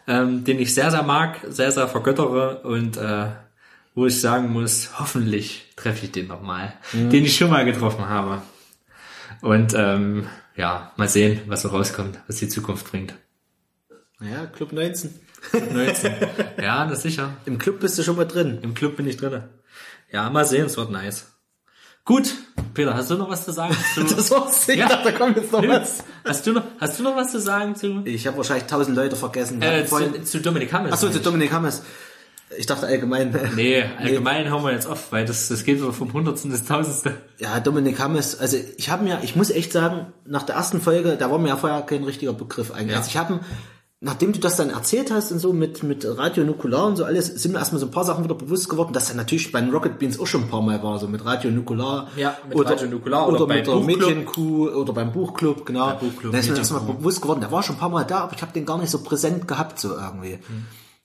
ähm, 0.06 0.44
den 0.44 0.58
ich 0.60 0.74
sehr, 0.74 0.90
sehr 0.90 1.02
mag, 1.02 1.40
sehr, 1.48 1.72
sehr 1.72 1.88
vergöttere 1.88 2.62
und 2.62 2.96
äh, 2.96 3.26
wo 3.94 4.06
ich 4.06 4.20
sagen 4.20 4.52
muss, 4.52 4.98
hoffentlich 4.98 5.66
treffe 5.76 6.06
ich 6.06 6.12
den 6.12 6.28
nochmal, 6.28 6.72
den 6.92 7.24
ich 7.24 7.36
schon 7.36 7.50
mal 7.50 7.64
getroffen 7.64 8.08
habe. 8.08 8.42
Und 9.42 9.74
ähm, 9.76 10.26
ja, 10.56 10.92
mal 10.96 11.08
sehen, 11.08 11.40
was 11.46 11.62
so 11.62 11.68
rauskommt, 11.68 12.18
was 12.28 12.36
die 12.36 12.48
Zukunft 12.48 12.90
bringt. 12.90 13.14
Ja, 14.20 14.46
Club 14.46 14.72
19. 14.72 15.10
19. 15.52 16.12
ja, 16.62 16.86
das 16.86 17.02
sicher. 17.02 17.34
Im 17.46 17.58
Club 17.58 17.80
bist 17.80 17.98
du 17.98 18.02
schon 18.02 18.16
mal 18.16 18.26
drin. 18.26 18.58
Im 18.62 18.74
Club 18.74 18.96
bin 18.96 19.06
ich 19.06 19.16
drinne. 19.16 19.48
Ja, 20.12 20.28
mal 20.30 20.44
sehen, 20.44 20.66
es 20.66 20.76
wird 20.76 20.90
nice. 20.90 21.26
Gut, 22.04 22.34
Peter, 22.74 22.94
hast 22.94 23.10
du 23.10 23.14
noch 23.16 23.28
was 23.30 23.44
zu 23.44 23.52
sagen 23.52 23.76
zu... 23.94 24.02
Das 24.04 24.30
war's. 24.30 24.68
Ich 24.68 24.76
Ja. 24.76 24.88
dachte, 24.88 25.12
da 25.12 25.18
kommt 25.18 25.36
jetzt 25.36 25.52
noch 25.52 25.60
Nö. 25.60 25.68
was. 25.68 26.02
Hast 26.24 26.46
du 26.46 26.52
noch, 26.52 26.64
hast 26.80 26.98
du 26.98 27.02
noch 27.04 27.14
was 27.16 27.30
zu 27.30 27.40
sagen 27.40 27.76
zu, 27.76 28.02
Ich 28.04 28.26
habe 28.26 28.36
wahrscheinlich 28.38 28.64
tausend 28.66 28.96
Leute 28.96 29.16
vergessen. 29.16 29.60
äh, 29.62 29.84
zu, 29.86 30.22
zu 30.24 30.40
Dominik 30.40 30.72
Hammes? 30.72 30.92
Achso, 30.92 31.10
zu 31.10 31.20
Dominik 31.20 31.52
Hammes. 31.52 31.82
Ich 32.58 32.66
dachte 32.66 32.86
allgemein. 32.86 33.38
Nee, 33.54 33.84
allgemein 33.98 34.50
haben 34.50 34.64
wir 34.64 34.72
jetzt 34.72 34.88
oft, 34.88 35.12
weil 35.12 35.24
das, 35.24 35.46
das 35.48 35.62
geht 35.62 35.78
so 35.78 35.92
vom 35.92 36.12
Hundertsten 36.12 36.50
bis 36.50 36.64
Tausendste. 36.64 37.14
Ja, 37.38 37.60
Dominik 37.60 38.00
Hammes, 38.00 38.40
also 38.40 38.56
ich 38.76 38.90
habe 38.90 39.04
mir, 39.04 39.20
ich 39.22 39.36
muss 39.36 39.50
echt 39.50 39.70
sagen, 39.72 40.12
nach 40.26 40.42
der 40.42 40.56
ersten 40.56 40.80
Folge, 40.80 41.16
da 41.16 41.30
war 41.30 41.38
mir 41.38 41.48
ja 41.50 41.56
vorher 41.56 41.82
kein 41.82 42.02
richtiger 42.02 42.32
Begriff 42.32 42.72
eigentlich. 42.72 42.90
Ja. 42.92 42.96
Also 42.98 43.08
ich 43.10 43.16
habe, 43.16 43.38
nachdem 44.02 44.32
du 44.32 44.40
das 44.40 44.56
dann 44.56 44.70
erzählt 44.70 45.10
hast 45.10 45.30
und 45.30 45.40
so 45.40 45.52
mit, 45.52 45.82
mit 45.82 46.06
Radio 46.06 46.42
Nukular 46.44 46.86
und 46.86 46.96
so 46.96 47.04
alles, 47.04 47.26
sind 47.26 47.52
mir 47.52 47.58
erstmal 47.58 47.80
so 47.80 47.86
ein 47.86 47.90
paar 47.90 48.04
Sachen 48.04 48.24
wieder 48.24 48.34
bewusst 48.34 48.70
geworden, 48.70 48.94
dass 48.94 49.10
er 49.10 49.16
natürlich 49.16 49.52
bei 49.52 49.60
den 49.60 49.70
Rocket 49.70 49.98
Beans 49.98 50.18
auch 50.18 50.26
schon 50.26 50.44
ein 50.44 50.48
paar 50.48 50.62
Mal 50.62 50.82
war, 50.82 50.98
so 50.98 51.06
mit 51.06 51.24
Radio 51.24 51.50
Nukular. 51.50 52.08
Ja, 52.16 52.36
mit 52.48 52.58
Radio 52.64 52.88
Nukular 52.88 53.28
oder 53.28 53.42
oder, 53.42 53.54
mit 53.54 53.66
der. 53.66 53.76
Mädchenkuh 53.76 54.70
oder 54.70 54.94
beim 54.94 55.12
Buchclub, 55.12 55.66
genau. 55.66 55.88
Ja, 55.88 55.94
Buchclub, 55.96 56.32
da 56.32 56.38
ist 56.38 56.50
mir 56.50 56.56
erstmal 56.56 56.80
bewusst 56.80 57.20
geworden, 57.20 57.40
der 57.40 57.52
war 57.52 57.62
schon 57.62 57.76
ein 57.76 57.78
paar 57.78 57.90
Mal 57.90 58.04
da, 58.04 58.20
aber 58.20 58.34
ich 58.34 58.40
habe 58.40 58.52
den 58.52 58.64
gar 58.64 58.78
nicht 58.78 58.90
so 58.90 59.02
präsent 59.02 59.46
gehabt, 59.46 59.78
so 59.78 59.90
irgendwie. 59.90 60.38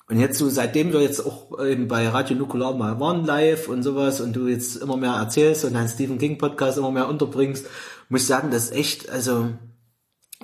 Und 0.08 0.20
jetzt 0.20 0.38
so, 0.38 0.48
seitdem 0.50 0.94
wir 0.94 1.02
jetzt 1.02 1.26
auch 1.26 1.60
eben 1.66 1.88
bei 1.88 2.08
Radio 2.08 2.38
Nukular 2.38 2.76
mal 2.76 3.00
waren 3.00 3.26
live 3.26 3.68
und 3.68 3.84
sowas 3.84 4.22
und 4.22 4.34
du 4.34 4.48
jetzt 4.48 4.78
immer 4.78 4.96
mehr 4.96 5.14
erzählst 5.14 5.66
und 5.66 5.74
deinen 5.74 5.90
Stephen 5.90 6.18
King 6.18 6.38
Podcast 6.38 6.78
immer 6.78 6.92
mehr 6.92 7.10
unterbringst, 7.10 7.66
muss 8.08 8.22
ich 8.22 8.28
sagen, 8.28 8.52
das 8.52 8.66
ist 8.66 8.76
echt, 8.76 9.10
also, 9.10 9.50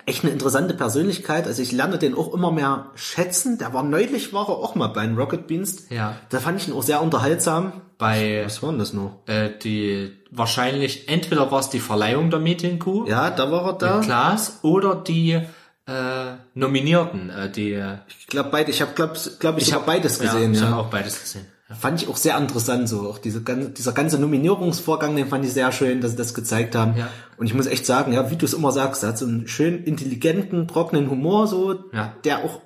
echt 0.06 0.24
eine 0.24 0.34
interessante 0.34 0.74
Persönlichkeit. 0.74 1.48
Also 1.48 1.62
ich 1.62 1.72
lerne 1.72 1.98
den 1.98 2.16
auch 2.16 2.34
immer 2.34 2.52
mehr 2.52 2.92
schätzen. 2.96 3.58
Der 3.58 3.74
war 3.74 3.84
neulich, 3.84 4.34
war 4.34 4.48
er 4.48 4.56
auch 4.56 4.76
mal 4.76 4.88
bei 4.88 5.06
den 5.06 5.18
Rocket 5.18 5.48
Beans. 5.48 5.86
Ja. 5.90 6.16
Da 6.30 6.40
fand 6.40 6.62
ich 6.62 6.68
ihn 6.68 6.74
auch 6.74 6.84
sehr 6.84 7.02
unterhaltsam. 7.02 7.74
Bei, 7.98 8.42
Was 8.46 8.64
war 8.64 8.72
denn 8.72 8.80
das 8.80 8.94
noch? 8.94 9.20
äh, 9.28 9.52
die, 9.64 10.12
wahrscheinlich, 10.32 11.08
entweder 11.08 11.52
war 11.52 11.60
es 11.60 11.70
die 11.70 11.80
Verleihung 11.80 12.32
der 12.32 12.40
Mädchenkuh, 12.40 13.06
Ja, 13.08 13.30
da 13.30 13.52
war 13.52 13.68
er 13.68 13.74
da. 13.74 14.00
Klaas, 14.00 14.60
oder 14.64 14.96
die, 14.96 15.34
äh, 15.34 15.44
Nominierten, 16.56 17.30
äh, 17.30 17.52
die, 17.52 17.74
äh, 17.74 17.98
Ich 18.08 18.26
glaube 18.26 18.50
beide, 18.52 18.72
ich 18.72 18.82
habe 18.82 18.94
glaube 18.94 19.14
glaub 19.40 19.58
ich, 19.58 19.68
ich 19.68 19.74
hab 19.74 19.82
hab 19.82 19.86
beides 19.88 20.18
gesehen, 20.18 20.54
ich 20.54 20.62
ja. 20.62 20.68
habe 20.70 20.78
auch 20.82 20.90
beides 20.90 21.20
gesehen. 21.22 21.46
Ja. 21.72 21.76
Fand 21.78 22.02
ich 22.02 22.08
auch 22.10 22.18
sehr 22.18 22.38
interessant, 22.38 22.88
so 22.90 23.02
auch 23.10 23.18
diese 23.18 23.42
dieser 23.42 23.94
ganze 23.94 24.20
Nominierungsvorgang, 24.20 25.16
den 25.16 25.28
fand 25.28 25.46
ich 25.46 25.54
sehr 25.54 25.72
schön, 25.72 26.02
dass 26.02 26.12
sie 26.12 26.18
das 26.18 26.34
gezeigt 26.34 26.76
haben. 26.76 26.96
Ja. 26.98 27.08
Und 27.38 27.46
ich 27.48 27.54
muss 27.54 27.66
echt 27.66 27.86
sagen, 27.86 28.12
ja, 28.14 28.30
wie 28.30 28.36
du 28.36 28.46
es 28.46 28.54
immer 28.54 28.72
sagst, 28.72 29.04
er 29.04 29.10
hat 29.10 29.18
so 29.18 29.26
einen 29.26 29.48
schön 29.48 29.84
intelligenten, 29.84 30.68
trockenen 30.68 31.10
Humor, 31.10 31.48
so, 31.48 31.86
Ja. 31.94 32.14
der 32.26 32.40
auch 32.44 32.60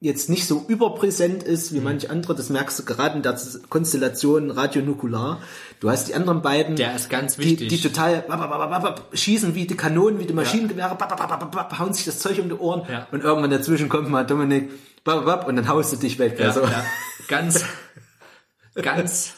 jetzt 0.00 0.28
nicht 0.28 0.46
so 0.46 0.62
überpräsent 0.68 1.42
ist 1.42 1.72
Mhm. 1.72 1.76
wie 1.76 1.80
manche 1.80 2.10
andere. 2.10 2.34
Das 2.34 2.50
merkst 2.50 2.78
du 2.78 2.84
gerade 2.84 3.16
in 3.16 3.22
der 3.22 3.36
Konstellation 3.70 4.50
Radio 4.50 4.82
Nukular. 4.82 5.40
Du 5.80 5.90
hast 5.90 6.08
die 6.08 6.14
anderen 6.14 6.42
beiden, 6.42 6.76
Der 6.76 6.94
ist 6.94 7.08
ganz 7.08 7.36
die, 7.36 7.44
wichtig. 7.44 7.68
die 7.70 7.80
total 7.80 8.20
bap, 8.28 8.38
bap, 8.48 9.02
schießen 9.14 9.54
wie 9.54 9.66
die 9.66 9.76
Kanonen, 9.76 10.18
wie 10.18 10.26
die 10.26 10.34
Maschinengewehre, 10.34 10.94
bap, 10.94 11.78
hauen 11.78 11.92
sich 11.94 12.04
das 12.04 12.18
Zeug 12.18 12.38
um 12.38 12.48
die 12.50 12.54
Ohren 12.54 12.82
Ja. 12.90 13.06
und 13.12 13.22
irgendwann 13.24 13.50
dazwischen 13.50 13.88
kommt 13.88 14.08
mal 14.10 14.24
Dominik 14.26 14.70
und 15.06 15.56
dann 15.56 15.68
haust 15.68 15.92
du 15.92 15.96
dich 15.96 16.18
weg. 16.18 16.38
Ja, 16.38 16.46
also. 16.48 16.62
ja. 16.62 16.84
Ganz, 17.28 17.64
ganz, 18.82 19.34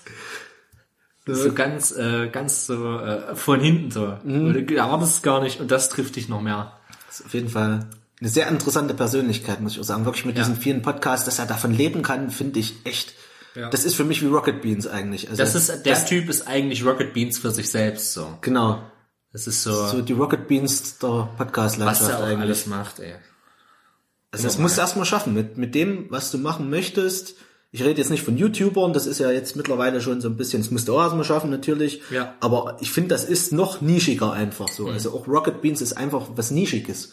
so 1.26 1.52
ganz, 1.52 1.92
äh, 1.92 2.28
ganz 2.28 2.66
so 2.66 2.98
äh, 2.98 3.34
von 3.36 3.60
hinten 3.60 3.90
so. 3.90 4.16
Mhm. 4.24 4.66
Du 4.66 4.74
erwartest 4.74 5.16
es 5.16 5.22
gar 5.22 5.40
nicht 5.42 5.60
und 5.60 5.70
das 5.70 5.88
trifft 5.88 6.16
dich 6.16 6.28
noch 6.28 6.40
mehr. 6.40 6.72
Das 7.06 7.20
ist 7.20 7.26
auf 7.26 7.34
jeden 7.34 7.48
Fall 7.48 7.86
eine 8.20 8.28
sehr 8.30 8.48
interessante 8.48 8.94
Persönlichkeit, 8.94 9.60
muss 9.60 9.72
ich 9.72 9.80
auch 9.80 9.84
sagen. 9.84 10.04
Wirklich 10.04 10.24
mit 10.24 10.36
Ja. 10.36 10.42
diesen 10.44 10.56
vielen 10.56 10.82
Podcasts, 10.82 11.24
dass 11.26 11.38
er 11.38 11.46
davon 11.46 11.72
leben 11.74 12.02
kann, 12.02 12.30
finde 12.30 12.60
ich 12.60 12.74
echt. 12.84 13.14
Ja. 13.54 13.70
Das 13.70 13.84
ist 13.84 13.94
für 13.94 14.04
mich 14.04 14.22
wie 14.22 14.26
Rocket 14.26 14.60
Beans 14.62 14.86
eigentlich. 14.86 15.28
Also 15.30 15.42
Das 15.42 15.54
ist, 15.54 15.84
der 15.86 16.04
Typ 16.06 16.28
ist 16.28 16.46
eigentlich 16.46 16.84
Rocket 16.84 17.12
Beans 17.14 17.38
für 17.38 17.50
sich 17.50 17.70
selbst 17.70 18.12
so. 18.12 18.36
genau 18.42 18.82
Das 19.32 19.46
ist 19.46 19.62
so, 19.62 19.86
so 19.86 20.02
die 20.02 20.12
Rocket 20.12 20.46
Beans 20.46 20.98
der 20.98 21.08
was 21.10 21.28
Podcast-Landschaft 21.38 22.10
er 22.10 22.18
auch 22.18 22.22
eigentlich. 22.24 22.38
alles 22.40 22.66
macht, 22.66 23.00
ey. 23.00 23.14
Also 24.30 24.44
das 24.44 24.58
musst 24.58 24.76
du 24.76 24.82
erstmal 24.82 25.06
schaffen 25.06 25.32
mit 25.32 25.56
mit 25.56 25.74
dem, 25.74 26.06
was 26.10 26.30
du 26.30 26.36
machen 26.38 26.68
möchtest. 26.68 27.36
Ich 27.72 27.82
rede 27.82 27.98
jetzt 27.98 28.10
nicht 28.10 28.22
von 28.22 28.38
YouTubern, 28.38 28.92
das 28.92 29.06
ist 29.06 29.18
ja 29.18 29.30
jetzt 29.30 29.56
mittlerweile 29.56 30.00
schon 30.00 30.20
so 30.20 30.28
ein 30.28 30.36
bisschen, 30.36 30.62
das 30.62 30.70
musst 30.70 30.88
du 30.88 30.96
auch 30.96 31.02
erstmal 31.02 31.24
schaffen 31.24 31.50
natürlich. 31.50 32.00
Ja. 32.10 32.24
Mhm. 32.24 32.30
Aber 32.40 32.76
ich 32.80 32.90
finde, 32.90 33.08
das 33.08 33.24
ist 33.24 33.52
noch 33.52 33.80
nischiger 33.80 34.32
einfach 34.32 34.68
so. 34.68 34.88
Also 34.88 35.10
auch 35.12 35.28
Rocket 35.28 35.60
Beans 35.60 35.80
ist 35.80 35.94
einfach 35.94 36.28
was 36.36 36.50
Nischiges. 36.50 37.12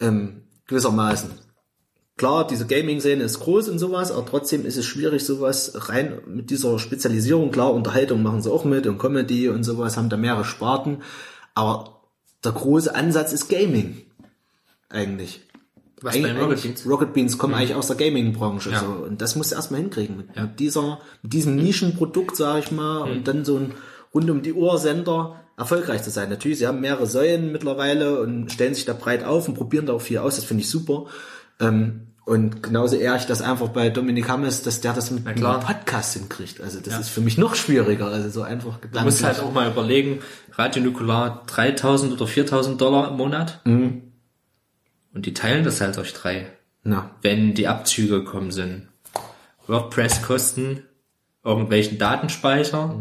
Ähm, 0.00 0.44
gewissermaßen. 0.66 1.30
Klar, 2.18 2.46
diese 2.46 2.66
Gaming-Szene 2.66 3.22
ist 3.22 3.38
groß 3.38 3.68
und 3.68 3.78
sowas, 3.78 4.10
aber 4.10 4.26
trotzdem 4.26 4.66
ist 4.66 4.76
es 4.76 4.84
schwierig, 4.84 5.24
sowas 5.24 5.72
rein 5.88 6.20
mit 6.26 6.50
dieser 6.50 6.78
Spezialisierung. 6.80 7.52
Klar, 7.52 7.72
Unterhaltung 7.72 8.24
machen 8.24 8.42
sie 8.42 8.50
auch 8.50 8.64
mit 8.64 8.88
und 8.88 8.98
Comedy 8.98 9.48
und 9.48 9.62
sowas, 9.62 9.96
haben 9.96 10.08
da 10.08 10.16
mehrere 10.16 10.44
Sparten. 10.44 11.02
Aber 11.54 12.02
der 12.44 12.52
große 12.52 12.92
Ansatz 12.92 13.32
ist 13.32 13.48
Gaming. 13.48 14.02
Eigentlich. 14.88 15.42
Was 16.02 16.20
bei 16.20 16.32
Rocket 16.32 16.62
Beans? 16.62 16.86
Rocket 16.86 17.12
Beans 17.12 17.38
kommen 17.38 17.54
eigentlich 17.54 17.74
aus 17.74 17.86
der 17.88 17.96
Gaming-Branche. 17.96 18.70
Ja. 18.70 18.80
So. 18.80 18.86
Und 19.04 19.20
das 19.20 19.36
musst 19.36 19.50
du 19.52 19.56
erstmal 19.56 19.80
hinkriegen. 19.80 20.16
Mit, 20.16 20.36
mit, 20.36 20.60
dieser, 20.60 21.00
mit 21.22 21.32
diesem 21.32 21.56
Nischenprodukt, 21.56 22.36
sag 22.36 22.58
ich 22.64 22.70
mal, 22.72 23.04
Mhm. 23.06 23.12
und 23.12 23.28
dann 23.28 23.44
so 23.44 23.56
ein 23.56 23.72
rund 24.14 24.30
um 24.30 24.42
die 24.42 24.52
Uhr 24.52 24.78
Sender 24.78 25.36
erfolgreich 25.56 26.02
zu 26.02 26.10
sein. 26.10 26.28
Natürlich, 26.30 26.58
sie 26.58 26.66
haben 26.66 26.80
mehrere 26.80 27.06
Säulen 27.06 27.50
mittlerweile 27.52 28.20
und 28.20 28.50
stellen 28.52 28.74
sich 28.74 28.84
da 28.84 28.92
breit 28.92 29.24
auf 29.24 29.48
und 29.48 29.54
probieren 29.54 29.86
da 29.86 29.92
auch 29.94 30.00
viel 30.00 30.18
aus. 30.18 30.36
Das 30.36 30.44
finde 30.44 30.62
ich 30.62 30.70
super. 30.70 31.06
Ähm, 31.60 32.02
und 32.24 32.62
genauso 32.62 32.96
ehr 32.96 33.16
ich 33.16 33.24
das 33.24 33.40
einfach 33.40 33.68
bei 33.68 33.88
Dominik 33.88 34.28
Hammes, 34.28 34.62
dass 34.62 34.82
der 34.82 34.92
das 34.92 35.10
mit 35.10 35.26
einem. 35.26 35.42
Podcast 35.60 36.12
hinkriegt. 36.12 36.60
Also 36.60 36.78
das 36.78 37.00
ist 37.00 37.08
für 37.08 37.22
mich 37.22 37.38
noch 37.38 37.54
schwieriger. 37.54 38.06
Also 38.08 38.28
so 38.28 38.42
einfach 38.42 38.78
Du 38.92 39.00
musst 39.00 39.24
halt 39.24 39.40
auch 39.40 39.52
mal 39.52 39.70
überlegen, 39.70 40.20
Radio 40.52 40.82
Nukular 40.82 41.42
3000 41.46 42.12
oder 42.12 42.26
4000 42.26 42.78
Dollar 42.80 43.10
im 43.10 43.16
Monat. 43.16 43.60
Und 45.12 45.26
die 45.26 45.34
teilen 45.34 45.64
das 45.64 45.80
halt 45.80 45.96
durch 45.96 46.12
drei. 46.12 46.46
Na, 46.84 47.10
Wenn 47.22 47.54
die 47.54 47.68
Abzüge 47.68 48.24
gekommen 48.24 48.50
sind. 48.50 48.88
WordPress-Kosten, 49.66 50.84
irgendwelchen 51.44 51.98
Datenspeicher. 51.98 52.98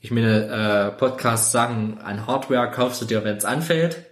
Ich 0.00 0.10
meine, 0.10 0.46
äh, 0.46 0.98
Podcasts 0.98 1.52
sagen, 1.52 1.98
an 2.02 2.26
Hardware 2.26 2.70
kaufst 2.70 3.00
du 3.00 3.06
dir, 3.06 3.24
wenn 3.24 3.36
es 3.36 3.44
anfällt. 3.44 4.04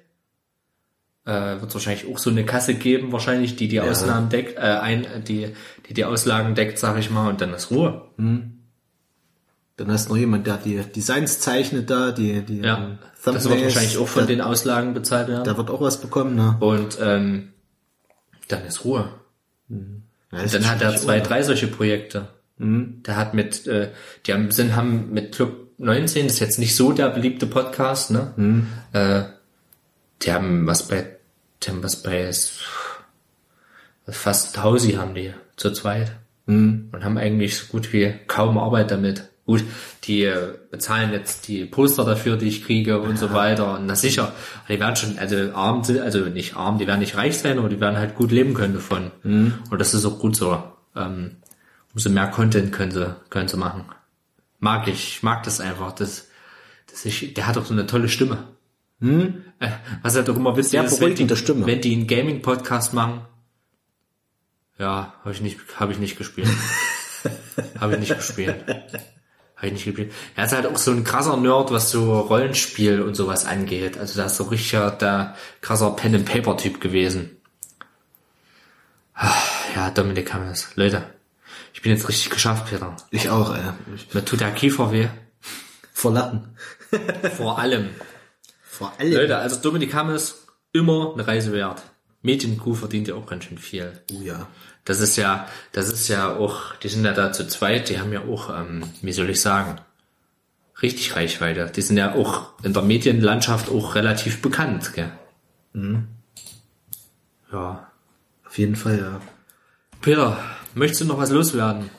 Äh, 1.26 1.60
wird 1.60 1.74
wahrscheinlich 1.74 2.10
auch 2.10 2.18
so 2.18 2.30
eine 2.30 2.44
Kasse 2.46 2.74
geben, 2.74 3.12
wahrscheinlich, 3.12 3.56
die 3.56 3.68
die 3.68 3.80
Ausnahmen 3.80 4.30
deckt, 4.30 4.56
äh, 4.56 4.60
ein, 4.60 5.06
die, 5.26 5.54
die 5.88 5.94
die 5.94 6.04
Auslagen 6.04 6.54
deckt, 6.54 6.78
sag 6.78 6.98
ich 6.98 7.10
mal, 7.10 7.28
und 7.28 7.40
dann 7.40 7.52
ist 7.52 7.70
Ruhe. 7.70 8.10
Dann 9.80 9.90
hast 9.92 10.06
du 10.08 10.12
noch 10.12 10.18
jemand, 10.18 10.46
der 10.46 10.58
die 10.58 10.76
Designs 10.76 11.40
zeichnet 11.40 11.88
da, 11.90 12.10
die, 12.12 12.42
die 12.42 12.60
Ja. 12.60 12.78
ähm, 12.78 12.98
Das 13.24 13.48
wird 13.48 13.62
wahrscheinlich 13.62 13.98
auch 13.98 14.08
von 14.08 14.22
da, 14.22 14.26
den 14.26 14.40
Auslagen 14.40 14.94
bezahlt 14.94 15.28
werden. 15.28 15.44
Da 15.44 15.56
wird 15.56 15.70
auch 15.70 15.80
was 15.80 16.00
bekommen, 16.00 16.36
ne? 16.36 16.56
Und 16.60 16.98
ähm, 17.00 17.52
dann 18.48 18.64
ist 18.66 18.84
Ruhe. 18.84 19.08
Ja, 19.68 19.76
Und 19.76 20.44
ist 20.44 20.54
dann 20.54 20.68
hat 20.68 20.82
er 20.82 20.96
zwei, 20.96 21.16
oder? 21.18 21.26
drei 21.28 21.42
solche 21.42 21.66
Projekte. 21.66 22.28
Der 22.58 23.16
hat 23.16 23.32
mit, 23.32 23.66
äh, 23.66 23.90
die 24.26 24.34
haben, 24.34 24.50
sind, 24.50 24.76
haben 24.76 25.12
mit 25.12 25.34
Club 25.34 25.68
19, 25.78 26.24
das 26.26 26.34
ist 26.34 26.40
jetzt 26.40 26.58
nicht 26.58 26.76
so 26.76 26.92
der 26.92 27.08
beliebte 27.08 27.46
Podcast, 27.46 28.10
ne? 28.10 28.66
Äh, 28.92 29.22
die 30.22 30.32
haben 30.32 30.66
was 30.66 30.86
bei, 30.86 31.16
die 31.62 31.70
haben 31.70 31.82
was 31.82 32.02
bei 32.02 32.30
fast 34.08 34.56
Tausi 34.56 34.92
haben 34.92 35.14
die 35.14 35.32
zu 35.56 35.70
zweit. 35.72 36.12
Und 36.46 36.90
haben 37.04 37.16
eigentlich 37.16 37.56
so 37.56 37.66
gut 37.70 37.92
wie 37.92 38.12
kaum 38.26 38.58
Arbeit 38.58 38.90
damit. 38.90 39.28
Gut, 39.46 39.64
die 40.04 40.22
äh, 40.24 40.54
bezahlen 40.70 41.12
jetzt 41.12 41.48
die 41.48 41.64
Poster 41.64 42.04
dafür, 42.04 42.36
die 42.36 42.46
ich 42.46 42.64
kriege 42.64 43.00
und 43.00 43.18
so 43.18 43.32
weiter. 43.32 43.74
Und 43.74 43.86
na 43.86 43.96
sicher, 43.96 44.32
die 44.68 44.78
werden 44.78 44.94
schon, 44.96 45.18
also 45.18 45.36
arm, 45.54 45.82
sind- 45.82 46.00
also 46.00 46.20
nicht 46.26 46.56
arm, 46.56 46.78
die 46.78 46.86
werden 46.86 47.00
nicht 47.00 47.16
reich 47.16 47.38
sein, 47.38 47.58
aber 47.58 47.68
die 47.68 47.80
werden 47.80 47.96
halt 47.98 48.14
gut 48.14 48.30
leben 48.30 48.54
können 48.54 48.74
davon. 48.74 49.10
Und 49.24 49.78
das 49.78 49.92
ist 49.94 50.04
auch 50.04 50.18
gut 50.20 50.36
so. 50.36 50.62
Ähm, 50.94 51.36
umso 51.92 52.10
mehr 52.10 52.28
Content 52.28 52.70
können 52.72 52.92
sie, 52.92 53.14
können 53.28 53.48
sie 53.48 53.56
machen. 53.56 53.86
Mag 54.60 54.86
ich, 54.86 55.16
ich 55.16 55.22
mag 55.24 55.42
das 55.42 55.60
einfach. 55.60 55.92
Das, 55.92 56.28
das 56.88 57.04
ich, 57.04 57.34
der 57.34 57.46
hat 57.48 57.56
auch 57.58 57.64
so 57.64 57.72
eine 57.72 57.86
tolle 57.86 58.08
Stimme. 58.08 58.44
Äh, 59.00 59.32
was 60.02 60.14
halt 60.14 60.28
auch 60.30 60.36
immer 60.36 60.56
witzig 60.56 60.72
Sehr 60.72 60.84
ist, 60.84 61.00
wenn 61.00 61.14
die, 61.16 61.34
Stimme. 61.36 61.66
wenn 61.66 61.80
die 61.80 61.94
einen 61.94 62.06
Gaming-Podcast 62.06 62.92
machen. 62.94 63.22
Ja, 64.78 65.14
habe 65.20 65.32
ich 65.32 65.40
nicht, 65.40 65.58
habe 65.80 65.92
ich 65.92 65.98
nicht 65.98 66.16
gespielt. 66.18 66.48
habe 67.80 67.94
ich 67.94 68.00
nicht 68.00 68.16
gespielt. 68.16 68.64
Habe 69.60 69.66
ich 69.68 69.72
nicht 69.74 69.84
gespielt. 69.84 70.12
Er 70.36 70.46
ist 70.46 70.52
halt 70.52 70.66
auch 70.66 70.78
so 70.78 70.90
ein 70.90 71.04
krasser 71.04 71.36
Nerd, 71.36 71.70
was 71.70 71.90
so 71.90 72.18
Rollenspiel 72.18 73.02
und 73.02 73.14
sowas 73.14 73.44
angeht. 73.44 73.98
Also 73.98 74.18
da 74.18 74.26
ist 74.26 74.36
so 74.36 74.44
richtiger 74.44 74.90
der 74.90 75.36
krasser 75.60 75.90
Pen 75.92 76.14
and 76.14 76.24
Paper 76.24 76.56
Typ 76.56 76.80
gewesen. 76.80 77.36
Ah, 79.14 79.34
Ja, 79.76 79.90
Dominik 79.90 80.32
Hammes. 80.32 80.68
Leute, 80.76 81.02
ich 81.74 81.82
bin 81.82 81.92
jetzt 81.92 82.08
richtig 82.08 82.30
geschafft, 82.30 82.70
Peter. 82.70 82.96
Ich 83.10 83.28
auch, 83.28 83.54
ey. 83.54 83.62
Mir 84.12 84.24
tut 84.24 84.40
der 84.40 84.50
Kiefer 84.52 84.92
weh. 84.92 85.08
vor 85.92 86.12
Lachen. 86.12 86.56
Vor 87.36 87.58
allem. 87.58 87.90
Vor 88.64 88.92
allem. 88.98 89.12
Leute, 89.12 89.36
also 89.38 89.60
Dominik 89.60 89.94
Hammes, 89.94 90.46
immer 90.72 91.12
eine 91.12 91.24
Reise 91.26 91.52
wert. 91.52 91.82
Medienkuh 92.22 92.74
verdient 92.74 93.08
ja 93.08 93.14
auch 93.14 93.26
ganz 93.26 93.44
schön 93.44 93.58
viel. 93.58 93.92
Oh 94.12 94.20
ja. 94.22 94.48
Das 94.84 95.00
ist 95.00 95.16
ja, 95.16 95.46
das 95.72 95.90
ist 95.90 96.08
ja 96.08 96.34
auch, 96.36 96.74
die 96.76 96.88
sind 96.88 97.04
ja 97.04 97.12
da 97.12 97.32
zu 97.32 97.46
zweit, 97.46 97.88
die 97.88 98.00
haben 98.00 98.12
ja 98.12 98.22
auch, 98.22 98.50
ähm, 98.50 98.84
wie 99.02 99.12
soll 99.12 99.30
ich 99.30 99.40
sagen, 99.40 99.76
richtig 100.82 101.14
Reichweite. 101.16 101.70
Die 101.74 101.82
sind 101.82 101.96
ja 101.96 102.14
auch 102.14 102.52
in 102.62 102.72
der 102.72 102.82
Medienlandschaft 102.82 103.68
auch 103.70 103.94
relativ 103.94 104.42
bekannt, 104.42 104.94
gell? 104.94 105.12
Ja. 107.52 107.90
Auf 108.46 108.58
jeden 108.58 108.76
Fall, 108.76 108.98
ja. 108.98 109.20
Peter, 110.00 110.38
möchtest 110.74 111.02
du 111.02 111.04
noch 111.04 111.18
was 111.18 111.30
loswerden? 111.30 111.90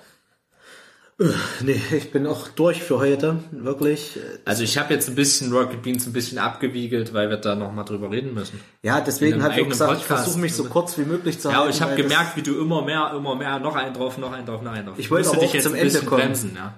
Nee, 1.61 1.79
ich 1.91 2.11
bin 2.11 2.25
auch 2.25 2.47
durch 2.47 2.81
für 2.81 2.97
heute, 2.97 3.37
wirklich. 3.51 4.17
Also 4.45 4.63
ich 4.63 4.77
habe 4.77 4.93
jetzt 4.93 5.07
ein 5.07 5.13
bisschen 5.15 5.53
Rocket 5.53 5.83
Beans 5.83 6.07
ein 6.07 6.13
bisschen 6.13 6.39
abgewiegelt, 6.39 7.13
weil 7.13 7.29
wir 7.29 7.37
da 7.37 7.53
noch 7.55 7.71
mal 7.71 7.83
drüber 7.83 8.09
reden 8.09 8.33
müssen. 8.33 8.59
Ja, 8.81 9.01
deswegen 9.01 9.43
habe 9.43 9.53
ich 9.55 9.61
auch 9.63 9.69
gesagt, 9.69 9.91
ich 9.93 9.99
Podcast. 9.99 10.23
versuche 10.23 10.41
mich 10.41 10.53
so 10.55 10.63
kurz 10.63 10.97
wie 10.97 11.03
möglich 11.03 11.39
zu 11.39 11.49
Ja, 11.49 11.55
halten. 11.55 11.61
aber 11.67 11.75
ich 11.75 11.81
habe 11.81 11.95
gemerkt, 11.95 12.35
wie 12.37 12.41
du 12.41 12.59
immer 12.59 12.81
mehr, 12.81 13.13
immer 13.15 13.35
mehr, 13.35 13.59
noch 13.59 13.75
einen 13.75 13.93
drauf, 13.93 14.17
noch 14.17 14.31
einen 14.31 14.45
drauf, 14.47 14.61
noch 14.63 14.71
einen 14.71 14.87
drauf. 14.87 14.97
Ich 14.97 15.11
wollte 15.11 15.29
aber 15.29 15.37
dich 15.39 15.49
auch 15.49 15.53
jetzt 15.53 15.63
zum 15.65 15.73
ein 15.73 15.79
Ende 15.79 15.99
kommen. 16.01 16.21
bremsen, 16.21 16.55
ja. 16.55 16.73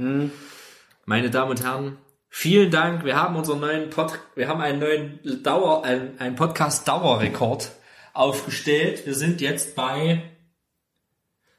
Meine 1.06 1.30
Damen 1.30 1.52
und 1.52 1.64
Herren, 1.64 1.98
vielen 2.30 2.70
Dank. 2.70 3.06
Wir 3.06 3.16
haben 3.16 3.36
unseren 3.38 3.62
neuen 3.62 3.90
Pod, 3.92 4.20
wir 4.36 4.48
haben 4.50 4.60
einen 4.62 4.80
neuen 4.80 5.20
Dauer, 5.44 5.86
einen, 5.86 6.20
einen 6.20 6.36
Podcast-Dauerrekord 6.36 7.72
aufgestellt. 8.14 9.06
Wir 9.06 9.16
sind 9.16 9.40
jetzt 9.42 9.76
bei 9.76 10.22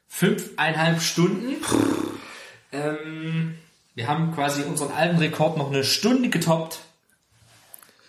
fünfeinhalb 0.07 1.01
Stunden. 1.01 1.55
Ähm, 2.75 3.55
wir 3.95 4.07
haben 4.07 4.33
quasi 4.33 4.63
unseren 4.63 4.91
alten 4.91 5.17
Rekord 5.17 5.57
noch 5.57 5.71
eine 5.71 5.83
Stunde 5.83 6.29
getoppt. 6.29 6.79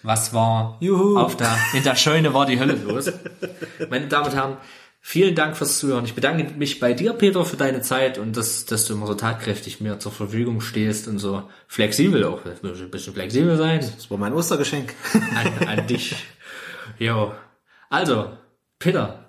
Was 0.02 0.32
war 0.34 0.76
Juhu. 0.80 1.18
auf 1.18 1.36
der, 1.36 1.56
in 1.74 1.82
der 1.82 1.96
Scheune 1.96 2.32
war 2.34 2.46
die 2.46 2.60
Hölle 2.60 2.74
los. 2.74 3.10
Meine 3.90 4.06
Damen 4.06 4.26
und 4.26 4.34
Herren, 4.34 4.56
vielen 5.00 5.34
Dank 5.34 5.56
fürs 5.56 5.78
Zuhören. 5.78 6.04
Ich 6.04 6.14
bedanke 6.14 6.52
mich 6.54 6.78
bei 6.78 6.92
dir, 6.92 7.12
Peter, 7.12 7.44
für 7.44 7.56
deine 7.56 7.80
Zeit 7.82 8.18
und 8.18 8.36
das, 8.36 8.66
dass 8.66 8.84
du 8.86 8.94
immer 8.94 9.06
so 9.06 9.14
tatkräftig 9.14 9.80
mir 9.80 9.98
zur 9.98 10.12
Verfügung 10.12 10.60
stehst 10.60 11.08
und 11.08 11.18
so 11.18 11.42
flexibel 11.66 12.24
auch. 12.24 12.40
Du 12.42 12.68
musst 12.68 12.82
ein 12.82 12.90
bisschen 12.90 13.14
flexibel 13.14 13.56
sein. 13.56 13.80
Das 13.80 14.10
war 14.10 14.18
mein 14.18 14.32
Ostergeschenk. 14.32 14.94
An, 15.12 15.68
an 15.68 15.86
dich. 15.86 16.14
Jo. 16.98 17.32
Also, 17.90 18.30
Peter, 18.78 19.24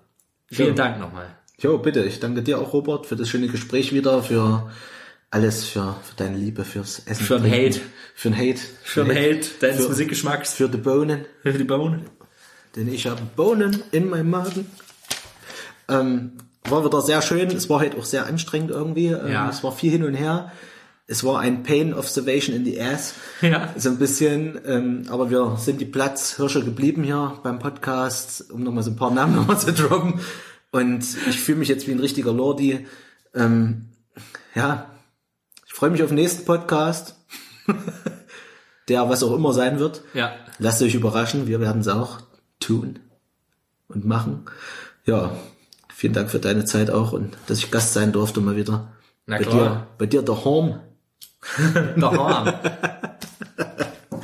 vielen 0.48 0.70
Ja. 0.70 0.84
Dank 0.84 1.00
nochmal. 1.00 1.36
Jo, 1.60 1.80
bitte. 1.80 2.04
Ich 2.04 2.20
danke 2.20 2.44
dir 2.44 2.60
auch, 2.60 2.74
Robert, 2.74 3.08
für 3.08 3.16
das 3.16 3.30
schöne 3.30 3.48
Gespräch 3.48 3.94
wieder, 3.94 4.22
für 4.22 4.70
alles, 5.30 5.66
für, 5.66 5.96
für 6.04 6.16
deine 6.16 6.38
Liebe, 6.38 6.64
fürs 6.64 7.00
Essen. 7.06 7.26
Für 7.26 7.40
den 7.40 7.52
Hate. 7.52 7.82
Für 8.16 8.30
den 8.30 8.38
Hate. 8.38 8.60
Für 8.84 9.04
den 9.04 9.12
Held 9.16 9.62
deines 9.62 9.82
Für- 9.84 9.90
Musikgeschmacks. 9.90 10.54
Für 10.54 10.70
die 10.70 10.78
Bohnen. 10.78 11.26
Für 11.44 11.54
die 11.54 11.64
Bohnen. 11.64 12.06
Denn 12.76 12.88
ich 12.88 13.08
habe 13.08 13.22
Bohnen 13.36 13.84
in 13.92 14.10
meinem 14.10 14.30
Magen. 14.30 14.70
Ähm, 15.90 16.34
war 16.66 16.84
wieder 16.86 17.02
sehr 17.02 17.22
schön. 17.22 17.50
Es 17.52 17.70
war 17.70 17.80
halt 17.80 17.98
auch 17.98 18.06
sehr 18.06 18.26
anstrengend 18.26 18.72
irgendwie. 18.72 19.08
Ähm, 19.08 19.32
Ja. 19.32 19.50
Es 19.50 19.64
war 19.64 19.72
viel 19.72 19.92
hin 19.92 20.04
und 20.04 20.14
her. 20.14 20.52
Es 21.10 21.24
war 21.24 21.40
ein 21.40 21.64
Pain 21.64 21.94
Observation 21.94 22.54
in 22.56 22.66
the 22.66 22.82
ass. 22.82 23.14
Ja. 23.42 23.74
So 23.78 23.90
ein 23.90 23.98
bisschen. 23.98 24.60
Ähm, 24.66 25.04
aber 25.10 25.30
wir 25.30 25.56
sind 25.58 25.80
die 25.80 25.86
Platzhirsche 25.86 26.64
geblieben 26.66 27.04
hier 27.04 27.40
beim 27.44 27.60
Podcast, 27.60 28.52
um 28.52 28.64
nochmal 28.64 28.84
so 28.84 28.92
ein 28.92 28.98
paar 28.98 29.12
Namen 29.12 29.36
nochmal 29.38 29.60
zu 29.60 29.72
droppen. 29.72 30.20
Und 30.72 31.06
ich 31.30 31.40
fühle 31.40 31.60
mich 31.60 31.70
jetzt 31.70 31.88
wie 31.88 31.92
ein 31.92 32.00
richtiger 32.00 32.34
Lordi. 32.34 32.86
Ähm, 33.34 33.86
ja, 34.54 34.90
freue 35.78 35.92
mich 35.92 36.02
auf 36.02 36.10
den 36.10 36.16
nächsten 36.16 36.44
Podcast. 36.44 37.16
Der 38.88 39.08
was 39.10 39.22
auch 39.22 39.36
immer 39.36 39.54
sein 39.54 39.78
wird. 39.78 40.02
Ja. 40.16 40.34
Lasst 40.58 40.82
euch 40.82 40.96
überraschen, 40.96 41.46
wir 41.46 41.62
werden 41.62 41.82
es 41.82 41.88
auch 41.88 42.22
tun 42.60 42.98
und 43.88 44.04
machen. 44.04 44.46
Ja, 45.06 45.38
vielen 45.94 46.14
Dank 46.14 46.32
für 46.32 46.40
deine 46.40 46.66
Zeit 46.66 46.90
auch 46.90 47.12
und 47.12 47.38
dass 47.46 47.60
ich 47.60 47.70
Gast 47.70 47.94
sein 47.94 48.12
durfte 48.12 48.42
mal 48.42 48.56
wieder. 48.56 48.92
Na 49.28 49.38
bei 49.38 49.44
klar. 49.44 49.54
dir, 49.54 49.88
bei 50.00 50.06
dir 50.08 50.24
der 50.24 50.44
Home. 50.44 50.82
Der 51.96 52.12
Horn. 52.12 52.54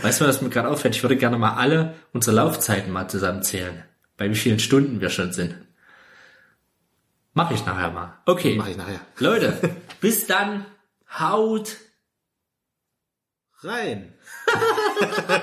Weißt 0.02 0.22
du, 0.22 0.26
was 0.26 0.42
mir 0.42 0.50
gerade 0.50 0.70
auffällt? 0.70 0.96
Ich 0.96 1.04
würde 1.04 1.18
gerne 1.18 1.38
mal 1.38 1.54
alle 1.54 1.94
unsere 2.14 2.36
Laufzeiten 2.36 2.92
mal 2.92 3.08
zusammenzählen. 3.08 3.84
Bei 4.18 4.28
wie 4.28 4.36
vielen 4.36 4.60
Stunden 4.60 5.02
wir 5.02 5.12
schon 5.12 5.32
sind. 5.32 5.56
Mach 7.36 7.52
ich 7.52 7.64
nachher 7.64 7.92
mal. 7.92 8.14
Okay. 8.26 8.56
Mach 8.58 8.68
ich 8.68 8.76
nachher. 8.76 9.00
Leute, 9.20 9.54
bis 10.02 10.26
dann. 10.26 10.66
Haut. 11.20 11.78
Rein. 13.62 14.14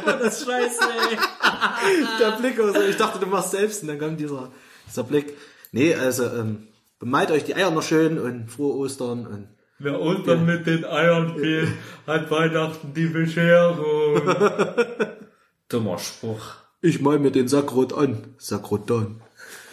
Das 0.04 0.40
ist 0.40 0.46
scheiße, 0.46 0.80
ey. 0.82 1.16
Der 2.20 2.32
Blick, 2.32 2.58
also 2.58 2.80
ich 2.82 2.96
dachte, 2.96 3.18
du 3.18 3.26
machst 3.26 3.52
selbst 3.52 3.82
und 3.82 3.88
dann 3.88 3.98
kam 3.98 4.16
dieser, 4.16 4.50
dieser 4.86 5.04
Blick. 5.04 5.36
Nee, 5.72 5.94
also 5.94 6.24
ähm, 6.24 6.68
bemalt 6.98 7.30
euch 7.30 7.44
die 7.44 7.54
Eier 7.54 7.70
noch 7.70 7.82
schön 7.82 8.18
und 8.18 8.50
frohe 8.50 8.76
Ostern 8.76 9.26
und 9.26 9.48
Wer 9.82 9.98
Ostern 9.98 10.44
mit 10.44 10.66
den 10.66 10.84
Eiern 10.84 11.38
fehlt, 11.38 11.70
hat 12.06 12.30
Weihnachten 12.30 12.92
die 12.92 13.06
Bescherung. 13.06 14.20
Dummer 15.70 15.98
Spruch. 15.98 16.56
ich 16.82 17.00
mal 17.00 17.18
mir 17.18 17.30
den 17.30 17.48
Sackrot 17.48 17.94
an. 17.94 18.34
Sackrotan. 18.36 19.22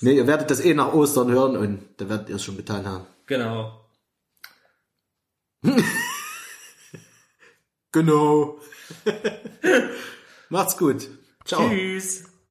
nee, 0.00 0.16
ihr 0.16 0.26
werdet 0.26 0.50
das 0.50 0.64
eh 0.64 0.74
nach 0.74 0.92
Ostern 0.92 1.30
hören 1.30 1.56
und 1.56 1.80
da 1.98 2.08
werdet 2.08 2.28
ihr 2.28 2.36
es 2.36 2.42
schon 2.42 2.56
getan 2.56 2.86
haben. 2.86 3.06
Genau. 3.26 3.81
Genau. 7.92 8.58
Macht's 10.48 10.76
gut. 10.76 11.08
Ciao. 11.44 11.68
Tschüss. 11.68 12.24